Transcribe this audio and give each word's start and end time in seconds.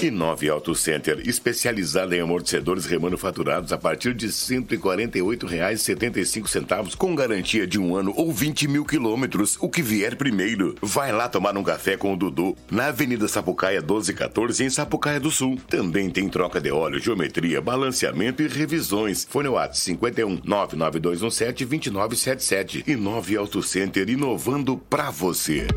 Inove 0.03 0.49
Auto 0.49 0.75
Center, 0.75 1.21
especializada 1.25 2.15
em 2.15 2.21
amortecedores 2.21 2.85
remanufaturados 2.85 3.73
a 3.73 3.77
partir 3.77 4.13
de 4.13 4.27
R$ 4.27 4.31
148,75 4.31 6.95
com 6.95 7.13
garantia 7.15 7.67
de 7.67 7.79
um 7.79 7.95
ano 7.95 8.13
ou 8.15 8.31
20 8.31 8.67
mil 8.67 8.85
quilômetros, 8.85 9.57
o 9.59 9.67
que 9.69 9.81
vier 9.81 10.15
primeiro. 10.15 10.75
Vai 10.81 11.11
lá 11.11 11.27
tomar 11.27 11.57
um 11.57 11.63
café 11.63 11.97
com 11.97 12.13
o 12.13 12.17
Dudu, 12.17 12.55
na 12.69 12.85
Avenida 12.87 13.27
Sapucaia 13.27 13.81
1214, 13.81 14.63
em 14.63 14.69
Sapucaia 14.69 15.19
do 15.19 15.31
Sul. 15.31 15.59
Também 15.67 16.09
tem 16.09 16.29
troca 16.29 16.61
de 16.61 16.71
óleo, 16.71 16.99
geometria, 16.99 17.61
balanceamento 17.61 18.43
e 18.43 18.47
revisões. 18.47 19.27
Fone 19.29 19.49
WhatsApp 19.49 19.79
51 19.79 20.41
99217 20.43 21.65
2977. 21.65 22.83
Inove 22.87 23.37
Auto 23.37 23.63
Center, 23.63 24.09
inovando 24.09 24.77
pra 24.77 25.09
você. 25.09 25.67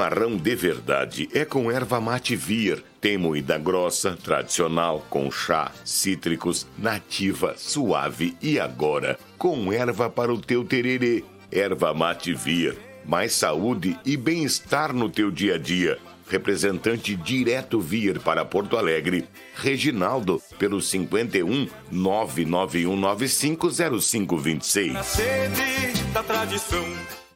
Chimarrão 0.00 0.34
de 0.34 0.54
verdade 0.54 1.28
é 1.30 1.44
com 1.44 1.70
erva 1.70 2.00
mate 2.00 2.34
vir. 2.34 2.82
Tem 3.02 3.18
moída 3.18 3.58
grossa, 3.58 4.16
tradicional, 4.16 5.04
com 5.10 5.30
chá, 5.30 5.70
cítricos, 5.84 6.66
nativa, 6.78 7.54
suave 7.58 8.34
e 8.40 8.58
agora 8.58 9.18
com 9.36 9.70
erva 9.70 10.08
para 10.08 10.32
o 10.32 10.40
teu 10.40 10.64
tererê. 10.64 11.22
Erva 11.52 11.92
mate 11.92 12.32
vir. 12.32 12.78
Mais 13.04 13.34
saúde 13.34 13.94
e 14.02 14.16
bem-estar 14.16 14.94
no 14.94 15.10
teu 15.10 15.30
dia 15.30 15.56
a 15.56 15.58
dia. 15.58 15.98
Representante 16.26 17.14
direto 17.14 17.78
vir 17.78 18.20
para 18.20 18.42
Porto 18.42 18.78
Alegre. 18.78 19.28
Reginaldo, 19.54 20.40
pelo 20.58 20.80
51 20.80 21.68
991950526. 21.92 24.92
Na 24.92 25.02
sede 25.02 26.02
da 26.14 26.22
tradição. 26.22 26.86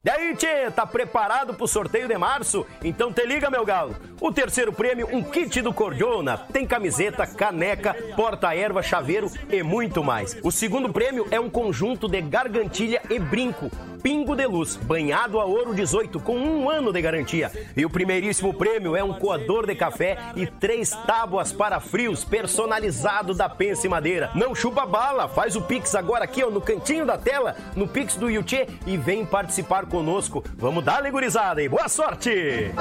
E 0.05 0.11
aí, 0.11 0.37
Tchê, 0.37 0.71
tá 0.71 0.87
preparado 0.87 1.55
pro 1.55 1.67
sorteio 1.67 2.07
de 2.07 2.19
março? 2.19 2.67
Então 2.83 3.11
te 3.11 3.25
liga, 3.25 3.49
meu 3.49 3.65
galo. 3.65 3.97
O 4.21 4.31
terceiro 4.31 4.71
prêmio, 4.71 5.09
um 5.11 5.23
kit 5.23 5.63
do 5.63 5.73
Cordiona. 5.73 6.37
Tem 6.37 6.67
camiseta, 6.67 7.27
caneca, 7.27 7.97
porta-erva, 8.15 8.83
chaveiro 8.83 9.31
e 9.49 9.63
muito 9.63 10.05
mais. 10.05 10.37
O 10.43 10.53
segundo 10.53 10.93
prêmio 10.93 11.27
é 11.31 11.41
um 11.41 11.49
conjunto 11.49 12.07
de 12.07 12.21
gargantilha 12.21 13.01
e 13.09 13.19
brinco. 13.19 13.71
Pingo 14.05 14.37
de 14.37 14.47
Luz, 14.47 14.77
banhado 14.77 15.41
a 15.41 15.47
ouro 15.47 15.75
18, 15.75 16.21
com 16.21 16.37
um 16.37 16.69
ano 16.69 16.93
de 16.93 17.01
garantia. 17.01 17.51
E 17.75 17.87
o 17.87 17.91
primeiríssimo 17.91 18.53
prêmio 18.53 18.95
é 18.95 19.03
um 19.03 19.15
coador 19.15 19.67
de 19.67 19.75
café 19.75 20.19
e 20.37 20.47
três 20.47 20.91
tábuas 21.07 21.55
para 21.55 21.81
frios 21.81 22.23
personalizado 22.23 23.33
da 23.33 23.49
Pense 23.49 23.89
Madeira. 23.89 24.31
Não 24.35 24.55
chupa 24.55 24.85
bala, 24.85 25.27
faz 25.27 25.57
o 25.57 25.63
Pix 25.63 25.95
agora 25.95 26.25
aqui 26.25 26.45
ó, 26.45 26.51
no 26.51 26.61
cantinho 26.61 27.07
da 27.07 27.17
tela, 27.17 27.57
no 27.75 27.89
Pix 27.89 28.17
do 28.17 28.29
Yuchê 28.29 28.67
e 28.87 28.99
vem 28.99 29.25
participar 29.25 29.87
conosco. 29.87 30.45
Vamos 30.59 30.85
dar 30.85 31.11
gurizada 31.11 31.63
e 31.63 31.69
boa 31.71 31.89
sorte! 31.89 32.75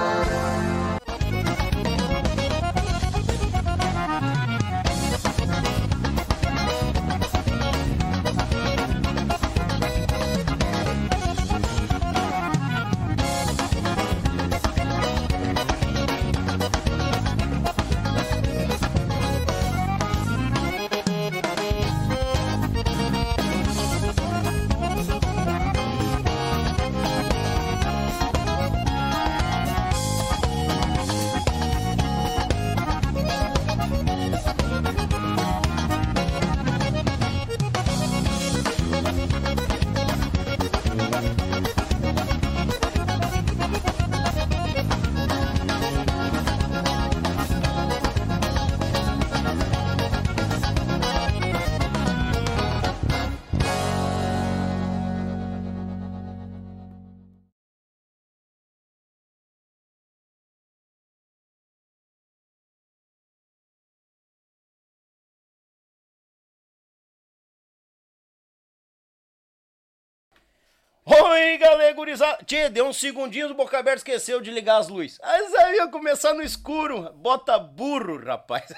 Oi, 71.05 71.57
galera, 71.57 71.91
gurizada. 71.91 72.41
Tchê, 72.45 72.69
deu 72.69 72.87
uns 72.87 72.95
segundinhos, 72.95 73.51
o 73.51 73.53
Boca 73.53 73.77
Aberta 73.77 73.97
esqueceu 73.97 74.39
de 74.39 74.49
ligar 74.49 74.77
as 74.77 74.87
luzes. 74.87 75.19
Mas 75.21 75.53
aí 75.55 75.75
ia 75.75 75.87
começar 75.87 76.33
no 76.33 76.41
escuro. 76.41 77.11
Bota 77.17 77.59
burro, 77.59 78.23
rapaz. 78.23 78.71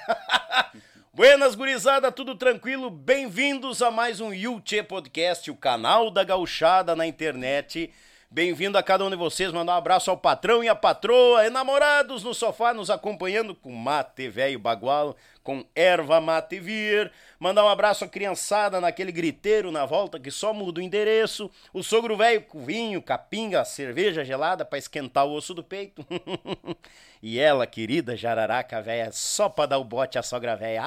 Buenas, 1.13 1.53
gurizada, 1.53 2.11
tudo 2.11 2.33
tranquilo? 2.33 2.89
Bem-vindos 2.89 3.79
a 3.83 3.91
mais 3.91 4.19
um 4.19 4.33
Yuchê 4.33 4.81
Podcast, 4.81 5.51
o 5.51 5.55
canal 5.55 6.09
da 6.09 6.23
gauchada 6.23 6.95
na 6.95 7.05
internet. 7.05 7.93
Bem-vindo 8.29 8.77
a 8.77 8.83
cada 8.83 9.05
um 9.05 9.09
de 9.09 9.15
vocês, 9.15 9.51
mandar 9.51 9.73
um 9.73 9.77
abraço 9.77 10.09
ao 10.09 10.17
patrão 10.17 10.63
e 10.63 10.67
à 10.67 10.75
patroa, 10.75 11.45
enamorados 11.45 12.23
no 12.23 12.33
sofá 12.33 12.73
nos 12.73 12.89
acompanhando 12.89 13.53
com 13.53 13.71
mate 13.71 14.27
velho 14.27 14.59
bagualo, 14.59 15.15
com 15.43 15.63
erva 15.75 16.19
mate 16.19 16.59
vir. 16.59 17.11
Mandar 17.45 17.63
um 17.63 17.69
abraço 17.69 18.03
à 18.03 18.07
criançada 18.07 18.81
naquele 18.81 19.11
griteiro 19.11 19.71
na 19.71 19.85
volta 19.85 20.19
que 20.19 20.31
só 20.31 20.51
muda 20.51 20.79
o 20.79 20.83
endereço. 20.83 21.47
O 21.71 21.83
sogro 21.83 22.17
velho 22.17 22.41
com 22.41 22.65
vinho, 22.65 22.99
capinga, 23.03 23.63
cerveja 23.63 24.25
gelada 24.25 24.65
para 24.65 24.79
esquentar 24.79 25.27
o 25.27 25.33
osso 25.33 25.53
do 25.53 25.63
peito. 25.63 26.03
e 27.21 27.39
ela, 27.39 27.67
querida 27.67 28.17
jararaca 28.17 28.81
velha, 28.81 29.11
só 29.11 29.47
pra 29.47 29.67
dar 29.67 29.77
o 29.77 29.83
bote 29.83 30.17
à 30.17 30.23
sogra 30.23 30.55
velha. 30.55 30.81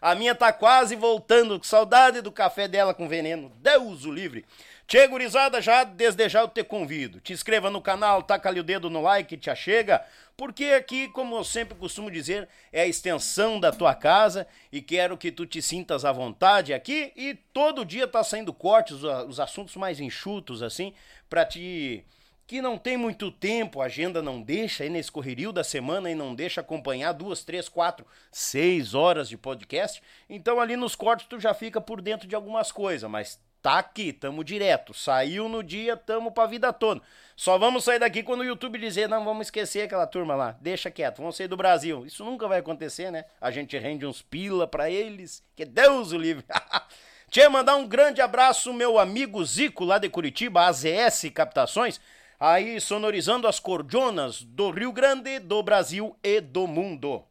a 0.00 0.14
minha 0.14 0.32
tá 0.32 0.52
quase 0.52 0.94
voltando, 0.94 1.58
saudade 1.64 2.20
do 2.20 2.30
café 2.30 2.68
dela 2.68 2.94
com 2.94 3.08
veneno. 3.08 3.50
Deus 3.56 4.04
o 4.04 4.12
livre. 4.12 4.46
Tchê, 4.88 5.06
gurizada, 5.06 5.60
já 5.60 5.84
desde 5.84 6.26
já 6.30 6.40
eu 6.40 6.48
te 6.48 6.64
convido. 6.64 7.20
Te 7.20 7.34
inscreva 7.34 7.68
no 7.68 7.82
canal, 7.82 8.22
taca 8.22 8.48
ali 8.48 8.58
o 8.58 8.64
dedo 8.64 8.88
no 8.88 9.02
like, 9.02 9.36
te 9.36 9.50
achega, 9.50 10.02
porque 10.34 10.64
aqui, 10.64 11.08
como 11.08 11.36
eu 11.36 11.44
sempre 11.44 11.74
costumo 11.74 12.10
dizer, 12.10 12.48
é 12.72 12.80
a 12.80 12.86
extensão 12.86 13.60
da 13.60 13.70
tua 13.70 13.94
casa 13.94 14.46
e 14.72 14.80
quero 14.80 15.18
que 15.18 15.30
tu 15.30 15.44
te 15.44 15.60
sintas 15.60 16.06
à 16.06 16.10
vontade 16.10 16.72
aqui 16.72 17.12
e 17.14 17.34
todo 17.52 17.84
dia 17.84 18.08
tá 18.08 18.24
saindo 18.24 18.50
cortes, 18.50 19.02
os 19.28 19.38
assuntos 19.38 19.76
mais 19.76 20.00
enxutos, 20.00 20.62
assim, 20.62 20.94
pra 21.28 21.44
te 21.44 22.02
que 22.46 22.62
não 22.62 22.78
tem 22.78 22.96
muito 22.96 23.30
tempo, 23.30 23.82
a 23.82 23.84
agenda 23.84 24.22
não 24.22 24.40
deixa, 24.40 24.84
aí 24.84 24.88
nesse 24.88 25.12
correrio 25.12 25.52
da 25.52 25.62
semana 25.62 26.10
e 26.10 26.14
não 26.14 26.34
deixa 26.34 26.62
acompanhar 26.62 27.12
duas, 27.12 27.44
três, 27.44 27.68
quatro, 27.68 28.06
seis 28.32 28.94
horas 28.94 29.28
de 29.28 29.36
podcast. 29.36 30.02
Então 30.30 30.58
ali 30.58 30.76
nos 30.76 30.96
cortes 30.96 31.26
tu 31.26 31.38
já 31.38 31.52
fica 31.52 31.78
por 31.78 32.00
dentro 32.00 32.26
de 32.26 32.34
algumas 32.34 32.72
coisas, 32.72 33.10
mas 33.10 33.38
tá 33.62 33.78
aqui, 33.78 34.12
tamo 34.12 34.44
direto. 34.44 34.92
Saiu 34.94 35.48
no 35.48 35.62
dia, 35.62 35.96
tamo 35.96 36.30
pra 36.30 36.46
vida 36.46 36.72
toda. 36.72 37.00
Só 37.36 37.56
vamos 37.58 37.84
sair 37.84 37.98
daqui 37.98 38.22
quando 38.22 38.40
o 38.40 38.44
YouTube 38.44 38.78
dizer, 38.78 39.08
não, 39.08 39.24
vamos 39.24 39.46
esquecer 39.46 39.82
aquela 39.82 40.06
turma 40.06 40.34
lá, 40.34 40.56
deixa 40.60 40.90
quieto, 40.90 41.18
vamos 41.18 41.36
sair 41.36 41.48
do 41.48 41.56
Brasil. 41.56 42.04
Isso 42.04 42.24
nunca 42.24 42.48
vai 42.48 42.58
acontecer, 42.58 43.10
né? 43.10 43.24
A 43.40 43.50
gente 43.50 43.78
rende 43.78 44.04
uns 44.04 44.22
pila 44.22 44.66
pra 44.66 44.90
eles, 44.90 45.44
que 45.54 45.64
Deus 45.64 46.12
o 46.12 46.18
livre. 46.18 46.44
Tchê, 47.30 47.48
mandar 47.48 47.76
um 47.76 47.86
grande 47.86 48.20
abraço, 48.20 48.72
meu 48.72 48.98
amigo 48.98 49.44
Zico, 49.44 49.84
lá 49.84 49.98
de 49.98 50.08
Curitiba, 50.08 50.66
AZS 50.66 51.30
Captações 51.34 52.00
aí 52.38 52.80
sonorizando 52.80 53.48
as 53.48 53.58
cordionas 53.58 54.42
do 54.42 54.70
Rio 54.70 54.92
Grande, 54.92 55.38
do 55.38 55.62
Brasil 55.62 56.16
e 56.22 56.40
do 56.40 56.66
mundo. 56.66 57.24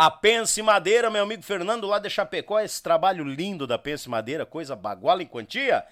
A 0.00 0.12
Pense 0.12 0.62
Madeira, 0.62 1.10
meu 1.10 1.24
amigo 1.24 1.42
Fernando 1.42 1.84
lá 1.84 1.98
de 1.98 2.08
Chapecó, 2.08 2.60
esse 2.60 2.80
trabalho 2.80 3.24
lindo 3.24 3.66
da 3.66 3.76
Pense 3.76 4.08
Madeira, 4.08 4.46
coisa 4.46 4.76
baguala 4.76 5.24
em 5.24 5.26
quantia. 5.26 5.84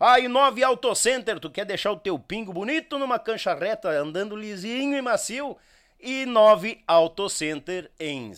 A 0.00 0.18
Inove 0.18 0.64
Auto 0.64 0.92
Center, 0.96 1.38
tu 1.38 1.48
quer 1.48 1.64
deixar 1.64 1.92
o 1.92 1.96
teu 1.96 2.18
pingo 2.18 2.52
bonito 2.52 2.98
numa 2.98 3.20
cancha 3.20 3.54
reta, 3.54 3.88
andando 3.88 4.34
lisinho 4.34 4.98
e 4.98 5.00
macio? 5.00 5.56
Inove 6.00 6.82
Auto 6.88 7.28
Center 7.28 7.88
em, 8.00 8.32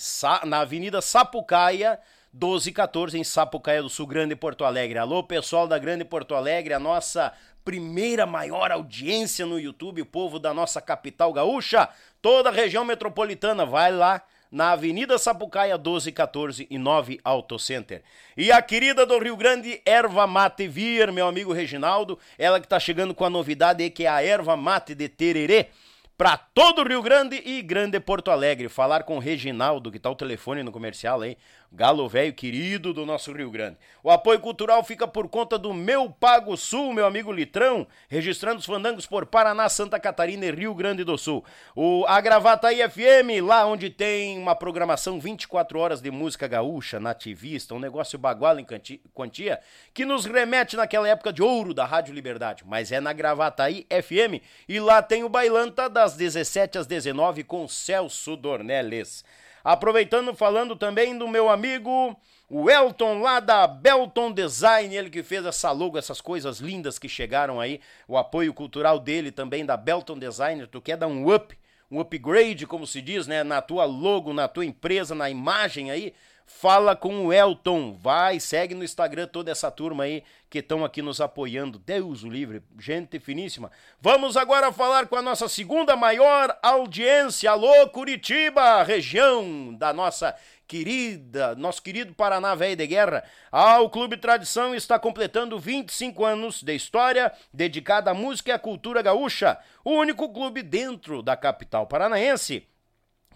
na 0.44 0.60
Avenida 0.60 1.00
Sapucaia, 1.00 1.98
1214 2.30 3.18
em 3.18 3.24
Sapucaia 3.24 3.80
do 3.80 3.88
Sul, 3.88 4.06
Grande 4.06 4.36
Porto 4.36 4.62
Alegre. 4.62 4.98
Alô, 4.98 5.24
pessoal 5.24 5.66
da 5.66 5.78
Grande 5.78 6.04
Porto 6.04 6.34
Alegre, 6.34 6.74
a 6.74 6.78
nossa 6.78 7.32
primeira 7.64 8.26
maior 8.26 8.70
audiência 8.70 9.46
no 9.46 9.58
YouTube, 9.58 10.02
o 10.02 10.06
povo 10.06 10.38
da 10.38 10.52
nossa 10.52 10.82
capital 10.82 11.32
gaúcha, 11.32 11.88
toda 12.20 12.50
a 12.50 12.52
região 12.52 12.84
metropolitana, 12.84 13.64
vai 13.64 13.90
lá 13.90 14.22
na 14.54 14.70
Avenida 14.70 15.18
Sapucaia 15.18 15.76
1214 15.76 16.68
e 16.70 16.78
9 16.78 17.18
Auto 17.24 17.58
Center. 17.58 18.04
E 18.36 18.52
a 18.52 18.62
querida 18.62 19.04
do 19.04 19.18
Rio 19.18 19.36
Grande, 19.36 19.82
Erva 19.84 20.28
Mate 20.28 20.68
Vir, 20.68 21.10
meu 21.10 21.26
amigo 21.26 21.52
Reginaldo, 21.52 22.16
ela 22.38 22.60
que 22.60 22.68
tá 22.68 22.78
chegando 22.78 23.12
com 23.12 23.24
a 23.24 23.30
novidade 23.30 23.90
que 23.90 24.04
é 24.04 24.08
a 24.08 24.22
Erva 24.22 24.56
Mate 24.56 24.94
de 24.94 25.08
Tererê 25.08 25.70
para 26.16 26.36
todo 26.36 26.82
o 26.82 26.88
Rio 26.88 27.02
Grande 27.02 27.42
e 27.44 27.60
Grande 27.62 27.98
Porto 27.98 28.30
Alegre. 28.30 28.68
Falar 28.68 29.02
com 29.02 29.16
o 29.16 29.20
Reginaldo, 29.20 29.90
que 29.90 29.98
tá 29.98 30.08
o 30.08 30.14
telefone 30.14 30.62
no 30.62 30.70
comercial 30.70 31.20
aí, 31.20 31.36
galo 31.74 32.08
velho 32.08 32.32
querido 32.32 32.94
do 32.94 33.04
nosso 33.04 33.32
Rio 33.32 33.50
Grande. 33.50 33.76
O 34.00 34.10
apoio 34.10 34.38
cultural 34.38 34.84
fica 34.84 35.08
por 35.08 35.28
conta 35.28 35.58
do 35.58 35.74
Meu 35.74 36.08
Pago 36.08 36.56
Sul, 36.56 36.92
meu 36.92 37.04
amigo 37.04 37.32
Litrão, 37.32 37.84
registrando 38.08 38.60
os 38.60 38.66
fandangos 38.66 39.06
por 39.06 39.26
Paraná, 39.26 39.68
Santa 39.68 39.98
Catarina 39.98 40.46
e 40.46 40.52
Rio 40.52 40.72
Grande 40.72 41.02
do 41.02 41.18
Sul. 41.18 41.44
O 41.74 42.04
A 42.06 42.20
Gravataí 42.20 42.78
FM, 42.88 43.44
lá 43.44 43.66
onde 43.66 43.90
tem 43.90 44.38
uma 44.38 44.54
programação 44.54 45.18
24 45.18 45.76
horas 45.78 46.00
de 46.00 46.12
música 46.12 46.46
gaúcha, 46.46 47.00
nativista, 47.00 47.74
um 47.74 47.80
negócio 47.80 48.16
bagual 48.18 48.56
em 48.60 48.66
quantia, 49.12 49.58
que 49.92 50.04
nos 50.04 50.24
remete 50.26 50.76
naquela 50.76 51.08
época 51.08 51.32
de 51.32 51.42
ouro 51.42 51.74
da 51.74 51.84
Rádio 51.84 52.14
Liberdade, 52.14 52.62
mas 52.64 52.92
é 52.92 53.00
na 53.00 53.12
Gravataí 53.12 53.84
FM 53.90 54.40
e 54.68 54.78
lá 54.78 55.02
tem 55.02 55.24
o 55.24 55.28
Bailanta 55.28 55.90
das 55.90 56.14
17 56.14 56.78
às 56.78 56.86
19 56.86 57.42
com 57.42 57.66
Celso 57.66 58.36
Dornelles. 58.36 59.24
Aproveitando, 59.64 60.34
falando 60.34 60.76
também 60.76 61.16
do 61.16 61.26
meu 61.26 61.48
amigo 61.48 62.14
o 62.50 62.70
Elton 62.70 63.22
lá 63.22 63.40
da 63.40 63.66
Belton 63.66 64.30
Design, 64.30 64.94
ele 64.94 65.08
que 65.08 65.22
fez 65.22 65.46
essa 65.46 65.70
logo, 65.72 65.96
essas 65.96 66.20
coisas 66.20 66.60
lindas 66.60 66.98
que 66.98 67.08
chegaram 67.08 67.58
aí, 67.58 67.80
o 68.06 68.18
apoio 68.18 68.52
cultural 68.52 69.00
dele 69.00 69.32
também 69.32 69.64
da 69.64 69.76
Belton 69.76 70.18
Design, 70.18 70.66
tu 70.66 70.82
quer 70.82 70.98
dar 70.98 71.06
um 71.06 71.34
up, 71.34 71.58
um 71.90 71.98
upgrade, 71.98 72.66
como 72.66 72.86
se 72.86 73.00
diz, 73.00 73.26
né, 73.26 73.42
na 73.42 73.62
tua 73.62 73.86
logo, 73.86 74.34
na 74.34 74.46
tua 74.46 74.66
empresa, 74.66 75.14
na 75.14 75.30
imagem 75.30 75.90
aí, 75.90 76.12
Fala 76.46 76.94
com 76.94 77.26
o 77.26 77.32
Elton, 77.32 77.94
vai, 77.94 78.38
segue 78.38 78.74
no 78.74 78.84
Instagram 78.84 79.26
toda 79.26 79.50
essa 79.50 79.70
turma 79.70 80.04
aí 80.04 80.22
que 80.50 80.58
estão 80.58 80.84
aqui 80.84 81.00
nos 81.00 81.20
apoiando. 81.20 81.78
Deus 81.78 82.22
o 82.22 82.28
livre, 82.28 82.62
gente 82.78 83.18
finíssima. 83.18 83.72
Vamos 83.98 84.36
agora 84.36 84.70
falar 84.70 85.06
com 85.06 85.16
a 85.16 85.22
nossa 85.22 85.48
segunda 85.48 85.96
maior 85.96 86.54
audiência. 86.62 87.50
Alô, 87.50 87.88
Curitiba, 87.88 88.82
região 88.82 89.74
da 89.74 89.92
nossa 89.92 90.36
querida, 90.68 91.54
nosso 91.54 91.82
querido 91.82 92.14
Paraná 92.14 92.54
Velho 92.54 92.76
de 92.76 92.86
Guerra. 92.86 93.24
Ah, 93.50 93.80
o 93.80 93.88
Clube 93.88 94.18
Tradição 94.18 94.74
está 94.74 94.98
completando 94.98 95.58
25 95.58 96.24
anos 96.24 96.62
de 96.62 96.74
história 96.74 97.32
dedicada 97.52 98.10
à 98.10 98.14
música 98.14 98.50
e 98.50 98.52
à 98.52 98.58
cultura 98.58 99.00
gaúcha. 99.00 99.58
O 99.82 99.92
único 99.92 100.30
clube 100.30 100.62
dentro 100.62 101.22
da 101.22 101.36
capital 101.36 101.86
paranaense 101.86 102.66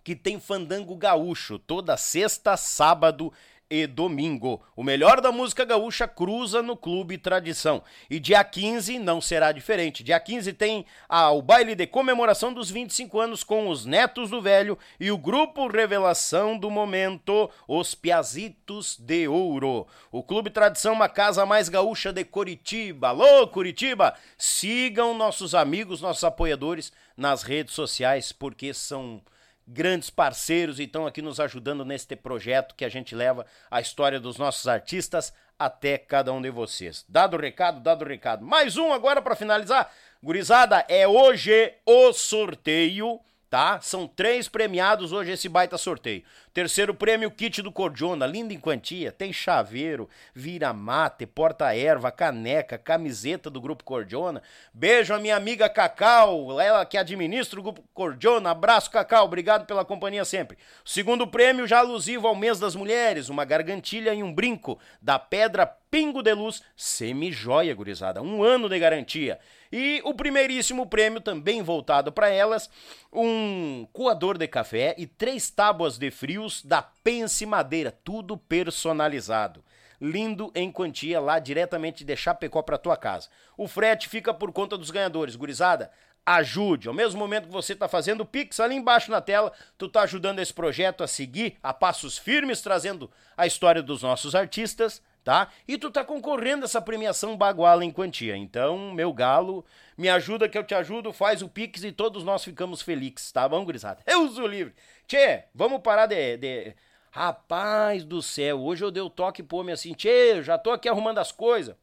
que 0.08 0.16
tem 0.16 0.40
fandango 0.40 0.96
gaúcho 0.96 1.58
toda 1.58 1.94
sexta, 1.94 2.56
sábado 2.56 3.30
e 3.68 3.86
domingo. 3.86 4.62
O 4.74 4.82
melhor 4.82 5.20
da 5.20 5.30
música 5.30 5.66
gaúcha 5.66 6.08
cruza 6.08 6.62
no 6.62 6.78
Clube 6.78 7.18
Tradição. 7.18 7.82
E 8.08 8.18
dia 8.18 8.42
15 8.42 8.98
não 8.98 9.20
será 9.20 9.52
diferente. 9.52 10.02
Dia 10.02 10.18
15 10.18 10.54
tem 10.54 10.86
ah, 11.06 11.30
o 11.30 11.42
baile 11.42 11.74
de 11.74 11.86
comemoração 11.86 12.54
dos 12.54 12.70
25 12.70 13.20
anos 13.20 13.44
com 13.44 13.68
os 13.68 13.84
netos 13.84 14.30
do 14.30 14.40
velho 14.40 14.78
e 14.98 15.10
o 15.10 15.18
grupo 15.18 15.68
Revelação 15.68 16.56
do 16.56 16.70
Momento, 16.70 17.50
os 17.68 17.94
Piazitos 17.94 18.96
de 18.98 19.28
Ouro. 19.28 19.86
O 20.10 20.22
Clube 20.22 20.48
Tradição, 20.48 20.94
uma 20.94 21.10
casa 21.10 21.44
mais 21.44 21.68
gaúcha 21.68 22.14
de 22.14 22.24
Curitiba. 22.24 23.08
Alô, 23.08 23.46
Curitiba! 23.46 24.14
Sigam 24.38 25.12
nossos 25.12 25.54
amigos, 25.54 26.00
nossos 26.00 26.24
apoiadores 26.24 26.90
nas 27.14 27.42
redes 27.42 27.74
sociais, 27.74 28.32
porque 28.32 28.72
são 28.72 29.20
grandes 29.68 30.08
parceiros 30.08 30.80
e 30.80 30.84
estão 30.84 31.06
aqui 31.06 31.20
nos 31.20 31.38
ajudando 31.38 31.84
neste 31.84 32.16
projeto 32.16 32.74
que 32.74 32.84
a 32.84 32.88
gente 32.88 33.14
leva 33.14 33.44
a 33.70 33.80
história 33.80 34.18
dos 34.18 34.38
nossos 34.38 34.66
artistas 34.66 35.32
até 35.58 35.98
cada 35.98 36.32
um 36.32 36.40
de 36.40 36.50
vocês. 36.50 37.04
Dado 37.08 37.36
o 37.36 37.40
recado, 37.40 37.80
dado 37.80 38.02
o 38.02 38.08
recado. 38.08 38.44
Mais 38.44 38.76
um 38.76 38.92
agora 38.92 39.20
para 39.20 39.36
finalizar. 39.36 39.92
Gurizada, 40.22 40.84
é 40.88 41.06
hoje 41.06 41.74
o 41.84 42.12
sorteio 42.12 43.20
tá? 43.48 43.80
São 43.80 44.06
três 44.06 44.48
premiados 44.48 45.12
hoje 45.12 45.32
esse 45.32 45.48
baita 45.48 45.78
sorteio. 45.78 46.22
Terceiro 46.58 46.92
prêmio, 46.92 47.30
kit 47.30 47.62
do 47.62 47.70
Cordiona, 47.70 48.26
lindo 48.26 48.52
em 48.52 48.58
quantia. 48.58 49.12
Tem 49.12 49.32
chaveiro, 49.32 50.08
vira-mate, 50.34 51.24
porta-erva, 51.24 52.10
caneca, 52.10 52.76
camiseta 52.76 53.48
do 53.48 53.60
Grupo 53.60 53.84
Cordiona. 53.84 54.42
Beijo 54.74 55.14
a 55.14 55.20
minha 55.20 55.36
amiga 55.36 55.68
Cacau, 55.68 56.60
ela 56.60 56.84
que 56.84 56.98
administra 56.98 57.60
o 57.60 57.62
Grupo 57.62 57.84
Cordiona. 57.94 58.50
Abraço, 58.50 58.90
Cacau, 58.90 59.24
obrigado 59.24 59.66
pela 59.66 59.84
companhia 59.84 60.24
sempre. 60.24 60.58
Segundo 60.84 61.28
prêmio, 61.28 61.64
já 61.64 61.78
alusivo 61.78 62.26
ao 62.26 62.34
mês 62.34 62.58
das 62.58 62.74
mulheres, 62.74 63.28
uma 63.28 63.44
gargantilha 63.44 64.12
e 64.12 64.20
um 64.20 64.34
brinco 64.34 64.80
da 65.00 65.16
Pedra 65.16 65.64
Pingo 65.90 66.22
de 66.22 66.34
Luz, 66.34 66.62
semi-joia, 66.76 67.74
gurizada. 67.74 68.20
Um 68.20 68.42
ano 68.42 68.68
de 68.68 68.78
garantia. 68.78 69.38
E 69.72 70.00
o 70.04 70.14
primeiríssimo 70.14 70.86
prêmio, 70.86 71.20
também 71.20 71.62
voltado 71.62 72.12
para 72.12 72.28
elas, 72.28 72.70
um 73.12 73.86
coador 73.92 74.36
de 74.36 74.46
café 74.46 74.94
e 74.98 75.06
três 75.06 75.50
tábuas 75.50 75.98
de 75.98 76.10
frios 76.10 76.47
da 76.64 76.82
Pense 76.82 77.44
Madeira, 77.46 77.96
tudo 78.04 78.36
personalizado. 78.36 79.64
Lindo 80.00 80.52
em 80.54 80.70
quantia 80.70 81.20
lá 81.20 81.38
diretamente 81.38 82.04
de 82.04 82.16
Chapecó 82.16 82.62
para 82.62 82.78
tua 82.78 82.96
casa. 82.96 83.28
O 83.56 83.66
frete 83.66 84.08
fica 84.08 84.32
por 84.32 84.52
conta 84.52 84.78
dos 84.78 84.90
ganhadores, 84.90 85.36
gurizada. 85.36 85.90
Ajude, 86.24 86.88
ao 86.88 86.94
mesmo 86.94 87.18
momento 87.18 87.46
que 87.46 87.52
você 87.52 87.72
está 87.72 87.88
fazendo 87.88 88.20
o 88.20 88.26
Pix, 88.26 88.60
ali 88.60 88.74
embaixo 88.74 89.10
na 89.10 89.20
tela, 89.20 89.52
tu 89.76 89.86
está 89.86 90.02
ajudando 90.02 90.40
esse 90.40 90.52
projeto 90.52 91.02
a 91.02 91.08
seguir 91.08 91.56
a 91.62 91.72
passos 91.72 92.18
firmes, 92.18 92.60
trazendo 92.60 93.10
a 93.36 93.46
história 93.46 93.82
dos 93.82 94.02
nossos 94.02 94.34
artistas 94.34 95.02
tá? 95.28 95.48
E 95.68 95.76
tu 95.76 95.90
tá 95.90 96.02
concorrendo 96.02 96.62
a 96.62 96.64
essa 96.64 96.80
premiação 96.80 97.36
baguala 97.36 97.84
em 97.84 97.90
quantia. 97.90 98.34
Então, 98.34 98.94
meu 98.94 99.12
galo, 99.12 99.62
me 99.94 100.08
ajuda 100.08 100.48
que 100.48 100.56
eu 100.56 100.64
te 100.64 100.74
ajudo, 100.74 101.12
faz 101.12 101.42
o 101.42 101.48
Pix 101.50 101.84
e 101.84 101.92
todos 101.92 102.24
nós 102.24 102.42
ficamos 102.42 102.80
felizes, 102.80 103.30
tá 103.30 103.46
bom, 103.46 103.62
gurizada? 103.62 104.00
Eu 104.06 104.22
uso 104.22 104.46
livre. 104.46 104.74
Tchê, 105.08 105.44
vamos 105.54 105.80
parar 105.80 106.04
de, 106.04 106.36
de... 106.36 106.76
Rapaz 107.10 108.04
do 108.04 108.20
céu, 108.20 108.60
hoje 108.60 108.84
eu 108.84 108.90
dei 108.90 109.02
o 109.02 109.08
toque 109.08 109.42
pro 109.42 109.56
homem 109.56 109.72
assim, 109.72 109.94
tchê, 109.94 110.42
já 110.42 110.58
tô 110.58 110.70
aqui 110.70 110.86
arrumando 110.86 111.16
as 111.16 111.32
coisas. 111.32 111.74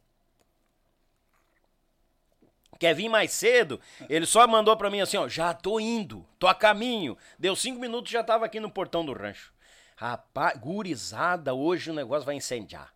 Quer 2.79 2.93
vir 2.93 3.09
mais 3.09 3.31
cedo? 3.31 3.81
Ele 4.07 4.27
só 4.27 4.47
mandou 4.47 4.77
pra 4.77 4.91
mim 4.91 5.01
assim, 5.01 5.17
ó, 5.17 5.27
já 5.27 5.55
tô 5.55 5.79
indo, 5.79 6.23
tô 6.37 6.45
a 6.45 6.53
caminho. 6.53 7.17
Deu 7.39 7.55
cinco 7.55 7.79
minutos 7.79 8.11
já 8.11 8.23
tava 8.23 8.45
aqui 8.45 8.59
no 8.59 8.69
portão 8.69 9.03
do 9.03 9.13
rancho. 9.13 9.51
Rapaz, 9.95 10.59
gurizada, 10.59 11.53
hoje 11.53 11.89
o 11.89 11.95
negócio 11.95 12.25
vai 12.25 12.35
incendiar 12.35 12.93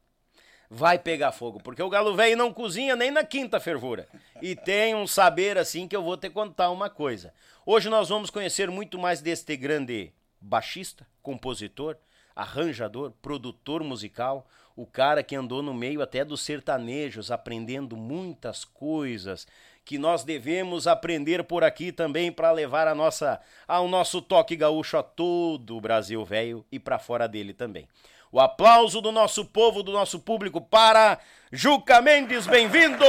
vai 0.70 1.00
pegar 1.00 1.32
fogo, 1.32 1.60
porque 1.60 1.82
o 1.82 1.90
galo 1.90 2.16
velho 2.16 2.38
não 2.38 2.54
cozinha 2.54 2.96
nem 2.96 3.10
na 3.10 3.24
quinta 3.24 3.60
fervura. 3.60 4.08
E 4.40 4.56
tem 4.56 4.94
um 4.94 5.08
saber 5.08 5.58
assim 5.58 5.88
que 5.88 5.96
eu 5.96 6.04
vou 6.04 6.16
te 6.16 6.30
contar 6.30 6.70
uma 6.70 6.92
coisa. 6.92 7.34
Hoje 7.66 7.90
nós 7.90 8.10
vamos 8.10 8.30
conhecer 8.30 8.70
muito 8.70 9.00
mais 9.00 9.20
deste 9.20 9.58
grande 9.58 10.14
baixista, 10.41 11.05
compositor, 11.22 11.98
arranjador, 12.36 13.12
produtor 13.22 13.84
musical, 13.84 14.48
o 14.75 14.86
cara 14.86 15.22
que 15.22 15.36
andou 15.36 15.62
no 15.62 15.74
meio 15.74 16.01
até 16.01 16.24
dos 16.24 16.41
sertanejos, 16.41 17.31
aprendendo 17.31 17.98
muitas 17.98 18.63
coisas 18.63 19.46
que 19.84 19.98
nós 19.98 20.24
devemos 20.24 20.88
aprender 20.88 21.43
por 21.43 21.63
aqui 21.63 21.91
também 21.91 22.31
para 22.31 22.51
levar 22.51 22.88
a 22.88 22.96
nossa 22.96 23.41
ao 23.67 23.88
nosso 23.88 24.22
toque 24.22 24.55
gaúcho 24.55 24.98
a 24.98 25.03
todo 25.03 25.75
o 25.75 25.81
Brasil 25.81 26.24
velho 26.24 26.65
e 26.72 26.79
para 26.79 27.00
fora 27.00 27.27
dele 27.27 27.53
também. 27.53 27.88
O 28.31 28.39
aplauso 28.39 29.01
do 29.01 29.12
nosso 29.12 29.43
povo, 29.43 29.81
do 29.81 29.91
nosso 29.91 30.19
público 30.19 30.62
para 30.62 31.17
Juca 31.51 32.00
Mendes, 32.01 32.46
bem-vindo! 32.46 33.03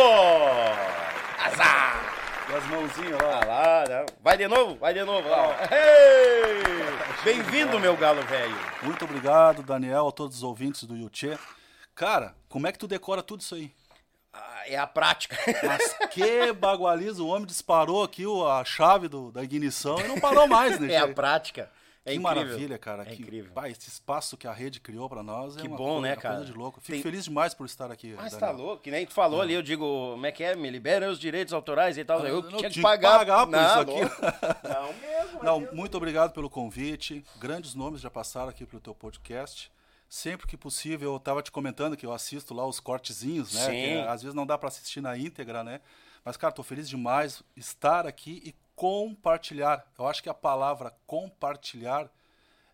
Azar! 1.38 2.10
E 2.50 2.54
as 2.57 2.66
mãozinhas 2.66 3.21
lá. 3.23 3.40
Ah 3.42 3.45
lá, 3.47 3.85
né? 3.88 4.07
vai 4.23 4.37
de 4.37 4.49
novo, 4.49 4.76
vai 4.76 4.92
de 4.95 5.02
novo 5.04 5.28
lá. 5.28 5.57
Bem-vindo, 7.25 7.78
meu 7.78 7.97
galo 7.97 8.23
velho. 8.23 8.57
Muito 8.83 9.04
obrigado, 9.04 9.62
Daniel, 9.62 10.09
a 10.09 10.12
todos 10.12 10.38
os 10.38 10.42
ouvintes 10.42 10.85
do 10.85 10.97
Yuchê. 10.97 11.38
Cara, 11.95 12.35
como 12.49 12.66
é 12.66 12.73
que 12.73 12.78
tu 12.78 12.88
decora 12.88 13.23
tudo 13.23 13.40
isso 13.40 13.54
aí? 13.54 13.73
Ah, 14.33 14.62
é 14.66 14.76
a 14.76 14.87
prática. 14.87 15.37
Mas 15.62 15.95
que 16.11 16.52
bagualiza, 16.52 17.23
o 17.23 17.28
homem 17.28 17.47
disparou 17.47 18.02
aqui 18.02 18.25
a 18.49 18.64
chave 18.64 19.09
do- 19.09 19.30
da 19.33 19.42
ignição 19.42 19.99
e 20.00 20.09
não 20.09 20.19
parou 20.19 20.47
mais, 20.47 20.78
né? 20.78 20.92
É 20.92 20.99
a 20.99 21.09
prática. 21.09 21.71
É 22.04 22.12
que 22.12 22.16
incrível. 22.16 22.45
maravilha, 22.45 22.78
cara. 22.78 23.02
É 23.02 23.14
que, 23.14 23.23
incrível. 23.23 23.52
pá, 23.52 23.69
esse 23.69 23.88
espaço 23.88 24.37
que 24.37 24.47
a 24.49 24.52
rede 24.52 24.80
criou 24.80 25.07
pra 25.09 25.23
nós 25.23 25.57
é 25.57 25.61
Que 25.61 25.69
uma 25.69 25.76
bom, 25.76 25.85
coisa, 25.85 26.00
né, 26.00 26.14
uma 26.14 26.16
cara? 26.21 26.37
coisa 26.37 26.50
de 26.52 26.59
louco. 26.59 26.80
Fico 26.80 26.92
Tem- 26.92 27.02
feliz 27.02 27.25
demais 27.25 27.52
por 27.52 27.66
estar 27.66 27.90
aqui. 27.90 28.14
Mas 28.16 28.33
tá 28.35 28.47
Daniel. 28.49 28.64
louco, 28.66 28.83
que 28.83 28.90
nem 28.90 29.04
tu 29.07 29.12
falou 29.12 29.42
ali, 29.42 29.52
eu 29.52 29.61
digo, 29.62 29.85
como 30.12 30.25
é 30.25 30.33
que 30.33 30.42
é? 30.42 30.57
Me 30.57 30.71
libera 30.71 31.11
os 31.11 31.19
direitos 31.19 31.52
autorais 31.52 31.99
e 31.99 32.04
tal. 32.04 32.26
Eu 32.26 32.42
não, 32.42 32.57
tinha 32.59 32.71
que 32.71 32.80
pagar, 32.80 33.19
pagar 33.19 33.47
por 33.47 33.50
Não, 33.52 33.66
isso 33.69 33.78
aqui. 33.80 34.00
Não 34.69 34.92
mesmo. 34.95 35.45
Não, 35.45 35.75
muito 35.75 35.97
obrigado 35.97 36.33
pelo 36.33 36.49
convite. 36.49 37.23
Grandes 37.38 37.75
nomes 37.75 38.00
já 38.00 38.11
passaram 38.11 38.49
aqui 38.49 38.64
pelo 38.64 38.80
teu 38.80 38.95
podcast. 38.95 39.71
Sempre 40.09 40.47
que 40.47 40.57
possível, 40.57 41.12
eu 41.12 41.16
estava 41.19 41.42
te 41.42 41.52
comentando 41.52 41.97
que 41.97 42.04
eu 42.04 42.12
assisto 42.12 42.52
lá 42.54 42.66
os 42.66 42.80
cortezinhos, 42.80 43.52
né? 43.54 43.61
Sim. 43.61 43.71
Que, 43.71 43.76
é, 43.90 44.09
às 44.09 44.23
vezes 44.23 44.35
não 44.35 44.45
dá 44.47 44.57
para 44.59 44.69
assistir 44.69 45.00
na 45.00 45.16
íntegra, 45.16 45.62
né? 45.62 45.80
Mas, 46.25 46.37
cara, 46.37 46.52
tô 46.52 46.62
feliz 46.62 46.88
demais 46.88 47.42
estar 47.57 48.07
aqui 48.07 48.42
e 48.45 48.54
compartilhar. 48.80 49.84
Eu 49.99 50.06
acho 50.08 50.22
que 50.22 50.28
a 50.30 50.32
palavra 50.32 50.96
compartilhar 51.06 52.10